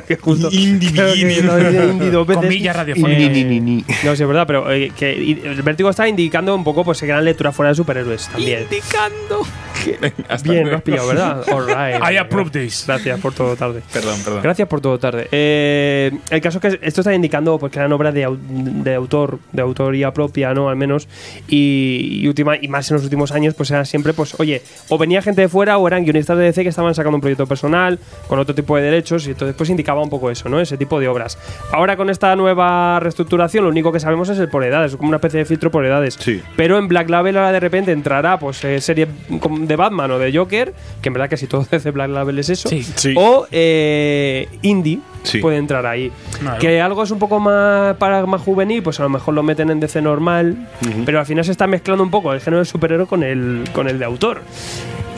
que 0.06 0.16
justo. 0.16 0.48
Comillas 2.34 2.76
radiofónicas. 2.76 3.30
Ni, 3.32 3.44
ni, 3.44 3.44
ni, 3.44 3.60
ni. 3.60 3.84
No, 4.04 4.16
sí, 4.16 4.22
es 4.22 4.26
verdad, 4.28 4.46
pero 4.46 4.70
eh, 4.72 4.92
que 4.96 5.12
y- 5.14 5.42
el 5.44 5.62
Vértigo 5.62 5.90
está 5.90 6.08
indicando 6.08 6.54
un 6.54 6.64
poco 6.64 6.84
pues 6.84 7.00
que 7.00 7.06
gran 7.06 7.24
lectura 7.24 7.52
fuera 7.52 7.70
de 7.70 7.74
superhéroes 7.76 8.28
también. 8.28 8.62
Indicando. 8.62 9.42
Bien, 10.44 10.70
lo 10.70 10.76
has 10.76 10.82
pillado, 10.82 11.08
¿verdad? 11.08 11.44
All 11.50 11.66
right. 11.66 12.00
I 12.12 12.16
approve 12.16 12.50
this. 12.50 12.84
Gracias 12.86 13.18
por 13.20 13.32
todo 13.34 13.56
tarde. 13.56 13.82
Perdón, 13.92 14.20
perdón. 14.24 14.40
Gracias 14.42 14.68
por 14.68 14.80
todo 14.80 14.98
tarde. 14.98 15.28
Eh, 15.32 16.12
el 16.30 16.40
caso 16.40 16.60
es 16.62 16.76
que 16.78 16.86
esto 16.86 17.00
está 17.00 17.12
indicando 17.14 17.58
pues, 17.58 17.72
que 17.72 17.78
eran 17.80 17.92
obras 17.92 18.14
de, 18.14 18.26
au- 18.26 18.38
de 18.38 18.94
autor, 18.94 19.38
de 19.52 19.62
autoría 19.62 20.12
propia, 20.12 20.54
¿no? 20.54 20.68
Al 20.68 20.76
menos. 20.76 21.08
Y, 21.48 22.20
y 22.22 22.28
última, 22.28 22.56
y 22.56 22.68
más 22.68 22.88
en 22.90 22.96
los 22.96 23.04
últimos 23.04 23.32
años, 23.32 23.54
pues 23.54 23.70
era 23.70 23.84
siempre, 23.84 24.12
pues, 24.12 24.38
oye, 24.38 24.62
o 24.88 24.98
venía 24.98 25.20
gente 25.22 25.40
de 25.40 25.48
fuera 25.48 25.78
o 25.78 25.86
eran 25.88 26.04
guionistas 26.04 26.38
de 26.38 26.44
DC 26.44 26.62
que 26.62 26.68
estaban 26.68 26.94
sacando 26.94 27.16
un 27.16 27.20
proyecto 27.20 27.46
personal 27.46 27.98
con 28.28 28.38
otro 28.38 28.54
tipo 28.54 28.76
de 28.76 28.82
derechos. 28.84 29.26
Y 29.26 29.30
entonces, 29.30 29.56
pues 29.56 29.68
indicaba 29.82 30.00
un 30.00 30.10
poco 30.10 30.30
eso, 30.30 30.48
¿no? 30.48 30.60
Ese 30.60 30.76
tipo 30.78 31.00
de 31.00 31.08
obras. 31.08 31.36
Ahora 31.72 31.96
con 31.96 32.08
esta 32.08 32.34
nueva 32.36 33.00
reestructuración, 33.00 33.64
lo 33.64 33.70
único 33.70 33.90
que 33.90 33.98
sabemos 33.98 34.28
es 34.28 34.38
el 34.38 34.48
por 34.48 34.62
edades, 34.64 34.92
es 34.92 34.96
como 34.96 35.08
una 35.08 35.16
especie 35.16 35.38
de 35.38 35.44
filtro 35.44 35.70
por 35.72 35.84
edades. 35.84 36.16
Sí. 36.20 36.40
Pero 36.56 36.78
en 36.78 36.86
Black 36.86 37.10
Label 37.10 37.36
ahora 37.36 37.50
de 37.52 37.58
repente 37.60 37.90
entrará, 37.90 38.38
pues, 38.38 38.62
eh, 38.64 38.80
serie 38.80 39.08
de 39.28 39.76
Batman 39.76 40.10
o 40.12 40.18
de 40.20 40.36
Joker, 40.36 40.72
que 41.00 41.08
en 41.08 41.12
verdad 41.14 41.28
casi 41.30 41.46
todo 41.48 41.66
DC 41.70 41.90
Black 41.90 42.10
Label 42.10 42.38
es 42.38 42.48
eso. 42.50 42.68
Sí. 42.68 42.82
Sí. 42.82 43.14
O 43.16 43.46
eh, 43.50 44.48
indie 44.62 45.00
Sí. 45.24 45.38
puede 45.38 45.56
entrar 45.56 45.86
ahí. 45.86 46.10
Claro. 46.40 46.58
Que 46.58 46.80
algo 46.80 47.02
es 47.04 47.10
un 47.12 47.20
poco 47.20 47.38
más 47.38 47.96
para 47.96 48.26
más 48.26 48.40
juvenil, 48.40 48.82
pues 48.82 48.98
a 48.98 49.04
lo 49.04 49.08
mejor 49.08 49.34
lo 49.34 49.42
meten 49.44 49.70
en 49.70 49.78
DC 49.78 50.02
normal, 50.02 50.68
pero 51.04 51.20
al 51.20 51.26
final 51.26 51.44
se 51.44 51.52
está 51.52 51.68
mezclando 51.68 52.02
un 52.02 52.10
poco 52.10 52.32
el 52.32 52.40
género 52.40 52.58
de 52.58 52.64
superhéroe 52.64 53.06
con 53.06 53.22
el, 53.22 53.62
con 53.72 53.88
el 53.88 54.00
de 54.00 54.04
autor. 54.04 54.42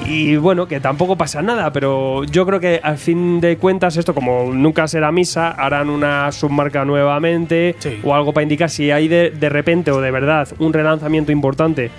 Y 0.06 0.36
bueno, 0.36 0.68
que 0.68 0.80
tampoco 0.80 1.16
pasa 1.16 1.40
nada, 1.40 1.72
pero 1.72 2.24
yo 2.24 2.44
creo 2.44 2.60
que 2.60 2.78
al 2.82 2.98
fin 2.98 3.40
de 3.40 3.56
cuentas 3.56 3.96
esto 3.96 4.14
como 4.14 4.52
nunca 4.54 4.86
será 4.88 5.12
misa, 5.12 5.50
harán 5.50 5.90
una 5.90 6.30
submarca 6.32 6.84
nuevamente 6.84 7.74
Sí. 7.78 8.00
o 8.02 8.14
algo 8.14 8.32
para 8.32 8.42
indicar 8.42 8.70
si 8.70 8.90
hay 8.90 9.08
de, 9.08 9.30
de 9.30 9.48
repente 9.48 9.90
o 9.90 10.00
de 10.00 10.10
verdad 10.10 10.48
un 10.58 10.72
relanzamiento 10.72 11.32
importante 11.32 11.90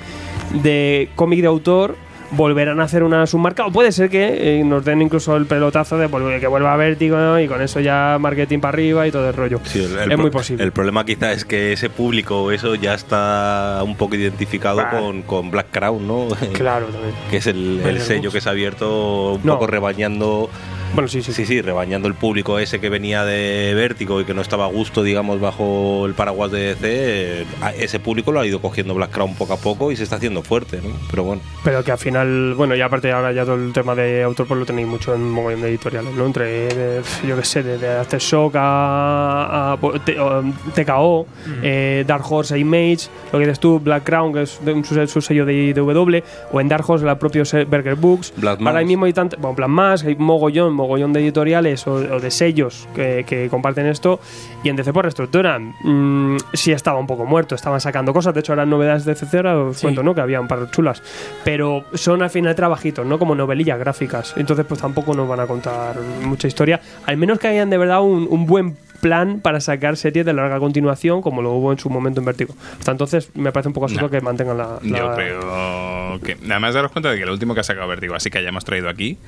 de 0.53 1.09
cómic 1.15 1.41
de 1.41 1.47
autor, 1.47 1.95
volverán 2.31 2.79
a 2.79 2.83
hacer 2.85 3.03
una 3.03 3.27
submarca 3.27 3.67
o 3.67 3.71
puede 3.71 3.91
ser 3.91 4.09
que 4.09 4.59
eh, 4.59 4.63
nos 4.63 4.83
den 4.83 5.01
incluso 5.01 5.35
el 5.37 5.45
pelotazo 5.45 5.97
de 5.97 6.09
que 6.39 6.47
vuelva 6.47 6.73
a 6.73 6.75
Vértigo 6.77 7.15
¿no? 7.17 7.39
y 7.39 7.47
con 7.47 7.61
eso 7.61 7.79
ya 7.79 8.17
marketing 8.19 8.59
para 8.59 8.69
arriba 8.73 9.07
y 9.07 9.11
todo 9.11 9.29
el 9.29 9.35
rollo. 9.35 9.59
Sí, 9.63 9.83
el- 9.83 9.97
el 9.99 10.11
es 10.11 10.17
muy 10.17 10.31
posible. 10.31 10.63
El 10.63 10.71
problema 10.71 11.05
quizá 11.05 11.31
es 11.31 11.45
que 11.45 11.71
ese 11.73 11.89
público, 11.89 12.51
eso 12.51 12.73
ya 12.75 12.95
está 12.95 13.79
un 13.85 13.95
poco 13.95 14.15
identificado 14.15 14.81
con, 14.89 15.21
con 15.21 15.51
Black 15.51 15.67
Crown, 15.71 16.07
¿no? 16.07 16.27
Claro, 16.53 16.85
también. 16.91 17.13
que 17.29 17.37
es 17.37 17.47
el, 17.47 18.01
sello 18.01 18.31
que 18.31 18.41
se 18.41 18.49
ha 18.49 18.53
abierto 18.53 19.33
un 19.33 19.41
No. 19.45 19.53
poco 19.53 19.67
rebañando 19.67 20.49
Bueno, 20.95 21.07
sí, 21.09 21.21
sí. 21.21 21.33
Sí, 21.33 21.45
sí, 21.45 21.61
rebañando 21.61 22.07
el 22.07 22.13
público 22.13 22.57
ese 22.57 22.79
que 22.79 22.89
venía 22.89 23.25
de 23.25 23.73
Vértigo 23.75 24.21
y 24.21 24.25
que 24.25 24.33
no 24.33 24.41
estaba 24.41 24.63
a 24.65 24.69
gusto, 24.69 25.03
digamos, 25.03 25.39
bajo 25.41 26.05
el 26.05 26.13
paraguas 26.13 26.51
de 26.51 26.73
DC, 26.75 27.45
a- 27.61 27.73
ese 27.73 27.99
público 27.99 28.31
lo 28.31 28.39
ha 28.39 28.47
ido 28.47 28.61
cogiendo 28.61 28.93
Black 28.95 29.11
Crown 29.11 29.35
poco 29.35 29.53
a 29.53 29.57
poco 29.57 29.91
y 29.91 29.97
se 29.97 30.03
está 30.03 30.15
haciendo 30.15 30.41
fuerte, 30.41 30.77
¿no? 30.81 30.89
Pero 31.11 31.23
bueno. 31.25 31.41
Pero 31.65 31.83
que 31.83 31.91
al 31.91 31.97
final, 31.97 32.53
bueno, 32.55 32.75
y 32.75 32.81
aparte 32.81 33.11
ahora 33.11 33.33
ya 33.33 33.43
todo 33.43 33.55
el 33.55 33.73
tema 33.73 33.93
de 33.93 34.23
autor 34.23 34.47
pues 34.47 34.57
lo 34.57 34.65
tenéis 34.65 34.87
mucho 34.87 35.13
en 35.13 35.29
mogollón 35.29 35.61
de 35.63 35.67
editoriales, 35.67 36.13
¿no? 36.15 36.25
Entre, 36.25 36.67
eh, 36.69 37.01
yo 37.27 37.35
qué 37.35 37.43
sé, 37.43 37.61
desde 37.61 37.89
Aftershock 37.97 38.55
a, 38.55 39.73
a 39.73 39.77
T- 40.05 40.17
o, 40.17 40.43
TKO, 40.73 41.27
eh, 41.61 42.05
Dark 42.07 42.23
Horse 42.31 42.55
e 42.55 42.59
Image, 42.59 43.09
lo 43.33 43.39
que 43.39 43.45
dices 43.45 43.59
tú, 43.59 43.81
Black 43.81 44.05
Crown, 44.05 44.31
que 44.33 44.43
es 44.43 44.63
de 44.63 44.71
un 44.71 44.85
su, 44.85 45.05
su 45.07 45.19
sello 45.19 45.45
de 45.45 45.53
IDW, 45.53 46.21
o 46.53 46.61
en 46.61 46.69
Dark 46.69 46.89
Horse 46.89 47.05
el 47.05 47.17
propio 47.17 47.43
se- 47.43 47.65
Burger 47.65 47.95
Books. 47.95 48.31
Black 48.37 48.59
ahora 48.61 48.73
Mass. 48.79 48.85
mismo 48.85 49.03
hay 49.05 49.11
tanto, 49.13 49.35
bueno, 49.41 49.55
Plan 49.57 49.71
Más, 49.71 50.01
hay 50.05 50.15
mogollón, 50.15 50.73
mogollón 50.73 50.84
de 51.13 51.19
editoriales 51.21 51.85
o, 51.87 51.93
o 51.93 52.19
de 52.19 52.31
sellos 52.31 52.87
que, 52.95 53.23
que 53.27 53.49
comparten 53.49 53.85
esto, 53.87 54.19
y 54.63 54.69
en 54.69 54.75
DC 54.75 54.93
por 54.93 55.03
reestructuran. 55.05 55.73
Mm, 55.83 56.37
sí 56.53 56.71
estaba 56.71 56.99
un 56.99 57.07
poco 57.07 57.25
muerto, 57.25 57.55
estaban 57.55 57.81
sacando 57.81 58.13
cosas, 58.13 58.33
de 58.33 58.39
hecho 58.39 58.53
eran 58.53 58.69
novedades 58.69 59.05
de 59.05 59.13
DC, 59.15 59.37
ahora 59.37 59.57
os 59.59 59.77
Sí. 59.77 59.81
cuento, 59.83 60.03
¿no? 60.03 60.13
Que 60.15 60.21
había 60.21 60.39
un 60.41 60.47
par 60.47 60.69
chulas. 60.71 61.01
Pero 61.43 61.85
son 61.93 62.21
al 62.21 62.29
final 62.29 62.55
trabajitos, 62.55 63.05
¿no? 63.05 63.19
Como 63.19 63.35
novelillas 63.35 63.77
gráficas. 63.79 64.33
Entonces, 64.37 64.65
pues 64.65 64.79
tampoco 64.81 65.13
nos 65.13 65.27
van 65.27 65.39
a 65.39 65.47
contar 65.47 65.95
mucha 66.23 66.47
historia. 66.47 66.79
Al 67.05 67.17
menos 67.17 67.39
que 67.39 67.47
hayan 67.47 67.69
de 67.69 67.77
verdad 67.77 68.01
un, 68.01 68.27
un 68.29 68.45
buen 68.45 68.77
plan 69.05 69.39
para 69.39 69.59
sacar 69.59 69.97
series 69.97 70.25
de 70.25 70.33
larga 70.33 70.57
continuación, 70.57 71.21
como 71.21 71.43
lo 71.43 71.51
hubo 71.51 71.71
en 71.71 71.77
su 71.77 71.91
momento 71.91 72.21
en 72.21 72.25
Vértigo. 72.25 72.55
Hasta 72.79 72.91
entonces, 72.91 73.29
me 73.35 73.51
parece 73.51 73.67
un 73.67 73.73
poco 73.75 73.85
absurdo 73.85 74.07
No. 74.07 74.09
que 74.09 74.19
mantengan 74.19 74.57
la. 74.57 74.79
la- 74.81 74.97
Yo 74.97 75.13
creo 75.15 76.19
que. 76.23 76.35
Nada 76.47 76.59
más 76.59 76.73
daros 76.73 76.91
cuenta 76.91 77.11
de 77.11 77.19
que 77.19 77.25
lo 77.27 77.31
último 77.31 77.53
que 77.53 77.59
ha 77.59 77.63
sacado 77.63 77.87
Vertigo, 77.87 78.15
así 78.15 78.31
que 78.31 78.39
hayamos 78.39 78.65
traído 78.65 78.89
aquí, 78.89 79.19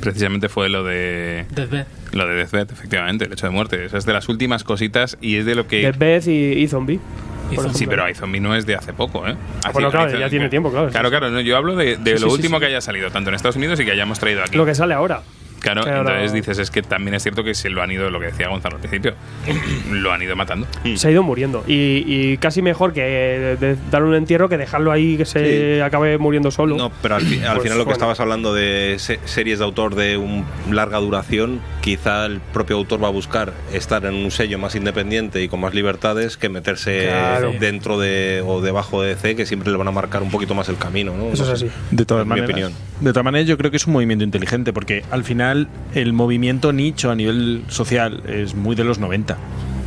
precisamente 0.00 0.48
fue 0.48 0.68
lo 0.68 0.84
de. 0.84 1.46
Deathbed. 1.50 1.84
Lo 2.12 2.28
de 2.28 2.34
Deathbed, 2.36 2.70
efectivamente, 2.70 3.24
el 3.24 3.32
hecho 3.32 3.46
de 3.46 3.50
muerte. 3.50 3.84
Esa 3.84 3.98
es 3.98 4.06
de 4.06 4.12
las 4.12 4.28
últimas 4.28 4.62
cositas 4.62 5.18
y 5.20 5.36
es 5.38 5.46
de 5.46 5.56
lo 5.56 5.66
que. 5.66 5.80
Deathbed 5.82 6.26
y, 6.28 6.62
y 6.62 6.68
Zombie. 6.68 7.00
Sí, 7.74 7.86
pero 7.86 8.08
iZombie 8.08 8.40
no 8.40 8.54
es 8.56 8.66
de 8.66 8.74
hace 8.74 8.92
poco, 8.92 9.28
¿eh? 9.28 9.36
Ah, 9.64 9.70
bueno, 9.72 9.90
claro, 9.90 10.16
ya 10.18 10.30
tiene 10.30 10.48
tiempo, 10.48 10.70
claro. 10.70 10.88
Claro, 10.90 11.10
claro, 11.10 11.30
no, 11.30 11.40
yo 11.40 11.56
hablo 11.56 11.76
de, 11.76 11.96
de 11.98 12.12
Sí, 12.12 12.16
sí, 12.18 12.22
lo 12.24 12.30
sí, 12.30 12.34
último 12.36 12.56
sí. 12.56 12.60
que 12.60 12.66
haya 12.66 12.80
salido, 12.80 13.10
tanto 13.10 13.28
en 13.30 13.34
Estados 13.36 13.56
Unidos 13.56 13.78
y 13.80 13.84
que 13.84 13.90
hayamos 13.92 14.18
traído 14.18 14.42
aquí. 14.42 14.56
Lo 14.56 14.64
que 14.64 14.74
sale 14.74 14.94
ahora. 14.94 15.22
Claro, 15.72 16.00
entonces 16.00 16.32
dices, 16.32 16.58
es 16.58 16.70
que 16.70 16.82
también 16.82 17.14
es 17.14 17.22
cierto 17.22 17.42
que 17.44 17.54
se 17.54 17.70
lo 17.70 17.82
han 17.82 17.90
ido, 17.90 18.10
lo 18.10 18.20
que 18.20 18.26
decía 18.26 18.48
Gonzalo 18.48 18.76
al 18.76 18.80
principio, 18.80 19.14
lo 19.90 20.12
han 20.12 20.22
ido 20.22 20.36
matando. 20.36 20.66
Se 20.96 21.08
ha 21.08 21.10
ido 21.10 21.22
muriendo. 21.22 21.64
Y, 21.66 22.04
y 22.06 22.36
casi 22.38 22.62
mejor 22.62 22.92
que 22.92 23.02
de- 23.02 23.56
de 23.56 23.76
darle 23.90 24.08
un 24.08 24.14
entierro 24.14 24.48
que 24.48 24.56
dejarlo 24.58 24.92
ahí 24.92 25.16
que 25.16 25.24
se 25.24 25.82
acabe 25.82 26.18
muriendo 26.18 26.50
solo. 26.50 26.76
No, 26.76 26.90
pero 27.02 27.16
al, 27.16 27.22
fi- 27.22 27.40
al 27.42 27.54
Pues, 27.56 27.62
final 27.64 27.78
lo 27.78 27.84
que 27.84 27.88
bueno. 27.88 27.92
estabas 27.92 28.20
hablando 28.20 28.54
de 28.54 28.96
se- 28.98 29.20
series 29.24 29.58
de 29.58 29.64
autor 29.64 29.94
de 29.94 30.16
un 30.16 30.44
larga 30.70 30.98
duración, 30.98 31.60
quizá 31.80 32.26
el 32.26 32.40
propio 32.40 32.76
autor 32.76 33.02
va 33.02 33.08
a 33.08 33.12
buscar 33.12 33.52
estar 33.72 34.04
en 34.06 34.14
un 34.14 34.30
sello 34.30 34.58
más 34.58 34.74
independiente 34.74 35.42
y 35.42 35.48
con 35.48 35.60
más 35.60 35.74
libertades 35.74 36.36
que 36.36 36.48
meterse 36.48 37.06
Claro. 37.08 37.52
dentro 37.58 37.98
de 37.98 38.42
o 38.46 38.60
debajo 38.60 39.02
de 39.02 39.14
DC, 39.14 39.36
que 39.36 39.46
siempre 39.46 39.70
le 39.70 39.76
van 39.76 39.88
a 39.88 39.92
marcar 39.92 40.22
un 40.22 40.30
poquito 40.30 40.54
más 40.54 40.68
el 40.68 40.76
camino, 40.76 41.14
¿no? 41.16 41.32
Eso 41.32 41.44
es 41.44 41.50
así. 41.50 41.70
De 41.90 42.04
todas 42.04 42.22
En 42.22 42.28
mi 42.28 42.30
maneras. 42.30 42.50
opinión. 42.50 42.72
De 43.00 43.10
todas 43.12 43.24
maneras, 43.24 43.46
yo 43.48 43.56
creo 43.58 43.70
que 43.70 43.76
es 43.76 43.86
un 43.86 43.92
movimiento 43.92 44.24
inteligente, 44.24 44.72
porque 44.72 45.04
al 45.10 45.24
final 45.24 45.53
el 45.94 46.12
movimiento 46.12 46.72
nicho 46.72 47.10
a 47.10 47.14
nivel 47.14 47.64
social 47.68 48.22
es 48.28 48.54
muy 48.54 48.74
de 48.76 48.84
los 48.84 48.98
90. 48.98 49.36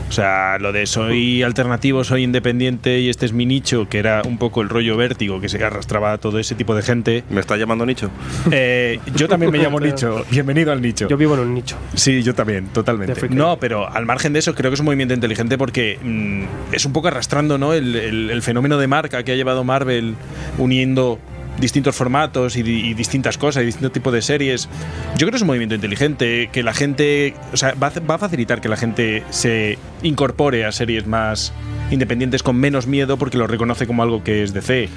O 0.10 0.12
sea, 0.14 0.58
lo 0.58 0.72
de 0.72 0.86
soy 0.86 1.44
alternativo, 1.44 2.06
soy 2.06 2.24
independiente 2.24 3.02
y 3.02 3.10
este 3.10 3.26
es 3.26 3.34
mi 3.34 3.46
nicho, 3.46 3.90
que 3.90 3.98
era 4.00 4.22
un 4.26 4.38
poco 4.38 4.62
el 4.62 4.70
rollo 4.70 4.96
vértigo 4.96 5.42
que 5.42 5.50
se 5.50 5.62
arrastraba 5.62 6.14
a 6.14 6.18
todo 6.18 6.40
ese 6.40 6.56
tipo 6.56 6.74
de 6.76 6.82
gente. 6.82 7.26
¿Me 7.30 7.42
está 7.42 7.58
llamando 7.58 7.86
Nicho? 7.86 8.10
Eh, 8.50 9.00
yo 9.18 9.28
también 9.28 9.52
me 9.52 9.58
llamo 9.58 9.82
nicho. 9.82 10.24
Bienvenido 10.32 10.72
al 10.72 10.82
nicho. 10.82 11.10
Yo 11.10 11.18
vivo 11.18 11.34
en 11.34 11.42
un 11.42 11.54
nicho. 11.54 11.76
Sí, 11.94 12.24
yo 12.24 12.34
también, 12.34 12.68
totalmente. 12.68 13.28
No, 13.28 13.58
pero 13.60 13.86
al 13.92 14.06
margen 14.06 14.32
de 14.32 14.40
eso, 14.40 14.56
creo 14.56 14.72
que 14.72 14.76
es 14.76 14.80
un 14.80 14.86
movimiento 14.86 15.14
inteligente 15.14 15.58
porque 15.58 16.00
mm, 16.02 16.74
es 16.74 16.86
un 16.86 16.94
poco 16.94 17.10
arrastrando 17.10 17.58
¿no? 17.58 17.74
el, 17.74 17.94
el- 17.98 18.30
el 18.30 18.42
fenómeno 18.42 18.78
de 18.78 18.88
marca 18.88 19.24
que 19.24 19.34
ha 19.34 19.36
llevado 19.36 19.66
Marvel 19.66 20.16
uniendo 20.58 21.20
distintos 21.60 21.96
formatos 21.96 22.56
y, 22.56 22.62
y 22.62 22.94
distintas 22.94 23.38
cosas 23.38 23.64
y 23.64 23.66
distintos 23.68 23.92
tipos 23.92 24.14
de 24.14 24.22
series. 24.22 24.70
Yo 25.14 25.20
creo 25.20 25.32
que 25.32 25.36
es 25.38 25.42
un 25.42 25.48
movimiento 25.48 25.76
inteligente, 25.76 26.50
que 26.52 26.62
la 26.64 26.74
gente, 26.74 27.34
o 27.54 27.58
sea, 27.58 27.74
va 27.74 27.88
a, 27.88 28.00
va 28.00 28.16
a 28.16 28.18
facilitar 28.20 28.62
que 28.62 28.70
la 28.70 28.78
gente 28.78 29.24
se 29.32 29.78
incorpore 30.04 30.66
a 30.66 30.72
series 30.72 31.08
más 31.08 31.54
independientes 31.90 32.44
con 32.44 32.58
menos 32.58 32.86
miedo 32.88 33.18
porque 33.18 33.38
lo 33.38 33.48
reconoce 33.48 33.88
como 33.88 34.04
algo 34.04 34.24
que 34.24 34.44
es 34.44 34.54
DC. 34.54 34.90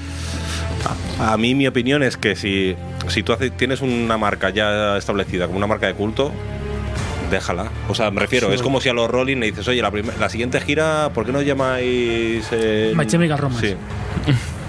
A 1.19 1.37
mí 1.37 1.55
mi 1.55 1.67
opinión 1.67 2.03
es 2.03 2.17
que 2.17 2.37
si, 2.37 2.75
si 3.09 3.23
tú 3.23 3.33
haces- 3.33 3.53
tienes 3.57 3.81
una 3.83 4.17
marca 4.19 4.51
ya 4.51 4.97
establecida 4.97 5.47
como 5.47 5.59
una 5.59 5.67
marca 5.67 5.87
de 5.87 5.95
culto, 5.95 6.33
déjala. 7.31 7.71
O 7.89 7.95
sea, 7.95 8.11
me 8.11 8.21
refiero, 8.21 8.49
Sí. 8.49 8.55
es 8.55 8.63
como 8.63 8.81
si 8.81 8.89
a 8.89 8.93
los 8.95 9.09
Rolling 9.11 9.37
le 9.37 9.47
dices, 9.47 9.69
oye, 9.69 9.83
la, 9.83 9.93
la 10.19 10.29
siguiente 10.29 10.61
gira, 10.61 11.11
¿por 11.15 11.25
qué 11.27 11.33
no 11.33 11.43
llamáis. 11.43 12.47
Eh, 12.51 12.93
My 12.97 13.07
Chemical 13.07 13.39
Romance. 13.39 13.77
Sí. 14.27 14.33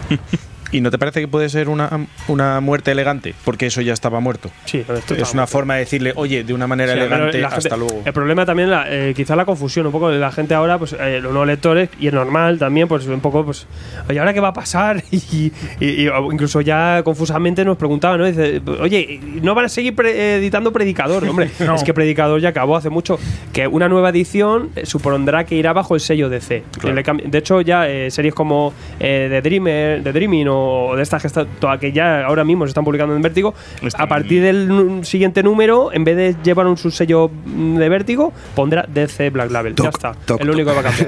¿Y 0.71 0.81
no 0.81 0.89
te 0.91 0.97
parece 0.97 1.19
que 1.21 1.27
puede 1.27 1.49
ser 1.49 1.67
una, 1.69 1.89
una 2.27 2.59
muerte 2.61 2.91
elegante? 2.91 3.33
Porque 3.43 3.65
eso 3.65 3.81
ya 3.81 3.93
estaba 3.93 4.19
muerto. 4.21 4.49
Sí, 4.65 4.85
esto 4.87 5.15
Es 5.15 5.33
una 5.33 5.45
forma 5.47 5.73
de 5.75 5.81
decirle, 5.81 6.13
oye, 6.15 6.43
de 6.43 6.53
una 6.53 6.65
manera 6.67 6.93
Sí, 6.93 6.99
elegante, 6.99 7.31
gente- 7.39 7.45
hasta 7.55 7.75
luego. 7.77 8.01
El 8.05 8.13
problema 8.13 8.45
también, 8.45 8.69
la, 8.69 8.85
eh, 8.87 9.13
quizá 9.15 9.35
la 9.35 9.43
confusión, 9.45 9.85
un 9.85 9.91
poco 9.91 10.09
de 10.09 10.17
la 10.19 10.31
gente 10.31 10.53
ahora, 10.53 10.77
pues 10.77 10.93
eh, 10.93 11.19
los 11.21 11.31
nuevos 11.31 11.47
lectores, 11.47 11.89
y 11.99 12.07
es 12.07 12.13
normal 12.13 12.57
también, 12.57 12.87
pues 12.87 13.05
un 13.07 13.19
poco, 13.19 13.43
pues, 13.45 13.67
oye, 14.09 14.19
¿ahora 14.19 14.33
qué 14.33 14.39
va 14.39 14.49
a 14.49 14.53
pasar? 14.53 15.03
Y, 15.11 15.51
y- 15.79 16.03
y 16.03 16.07
incluso 16.31 16.61
ya 16.61 17.01
confusamente 17.03 17.65
nos 17.65 17.77
preguntaban, 17.77 18.19
¿no? 18.19 18.25
Dice, 18.25 18.61
oye, 18.79 19.19
¿no 19.41 19.53
van 19.55 19.65
a 19.65 19.69
seguir 19.69 19.93
pre- 19.95 20.35
editando 20.37 20.71
Predicador? 20.71 21.23
Hombre, 21.27 21.49
No. 21.59 21.75
es 21.75 21.83
que 21.83 21.93
Predicador 21.93 22.39
ya 22.39 22.49
acabó 22.49 22.77
hace 22.77 22.89
mucho. 22.89 23.19
Que 23.53 23.67
una 23.67 23.89
nueva 23.89 24.09
edición 24.09 24.69
eh, 24.75 24.85
supondrá 24.85 25.45
que 25.45 25.55
irá 25.55 25.73
bajo 25.73 25.95
el 25.95 26.01
sello 26.01 26.29
DC. 26.29 26.63
Cam- 27.03 27.21
De 27.23 27.37
hecho, 27.37 27.59
ya 27.61 27.89
eh, 27.89 28.09
series 28.09 28.33
como 28.33 28.73
The 28.99 29.41
Dreamer, 29.41 30.01
The 30.03 30.13
Dreaming 30.13 30.47
o 30.47 30.60
de 30.95 31.03
estas 31.03 31.21
que, 31.21 31.27
está, 31.27 31.45
toda- 31.45 31.77
que 31.79 31.91
ya 31.91 32.25
ahora 32.25 32.43
mismo 32.43 32.65
se 32.65 32.69
están 32.69 32.83
publicando 32.83 33.15
en 33.15 33.21
Vértigo, 33.21 33.53
Están- 33.81 34.01
a 34.01 34.07
partir 34.07 34.41
del 34.43 34.99
siguiente 35.03 35.43
número, 35.43 35.91
en 35.93 36.03
vez 36.03 36.15
de 36.15 36.35
llevar 36.43 36.67
un 36.67 36.77
subsello 36.77 37.29
mm, 37.45 37.77
de 37.77 37.89
Vértigo, 37.89 38.33
pondrá 38.55 38.85
DC 38.87 39.29
Black 39.29 39.51
Label. 39.51 39.75
ya 39.75 39.89
está. 39.89 40.13
toc, 40.25 40.41
el 40.41 40.49
único 40.49 40.69
que 40.69 40.75
va 40.75 40.81
a 40.81 40.83
cambiar. 40.91 41.07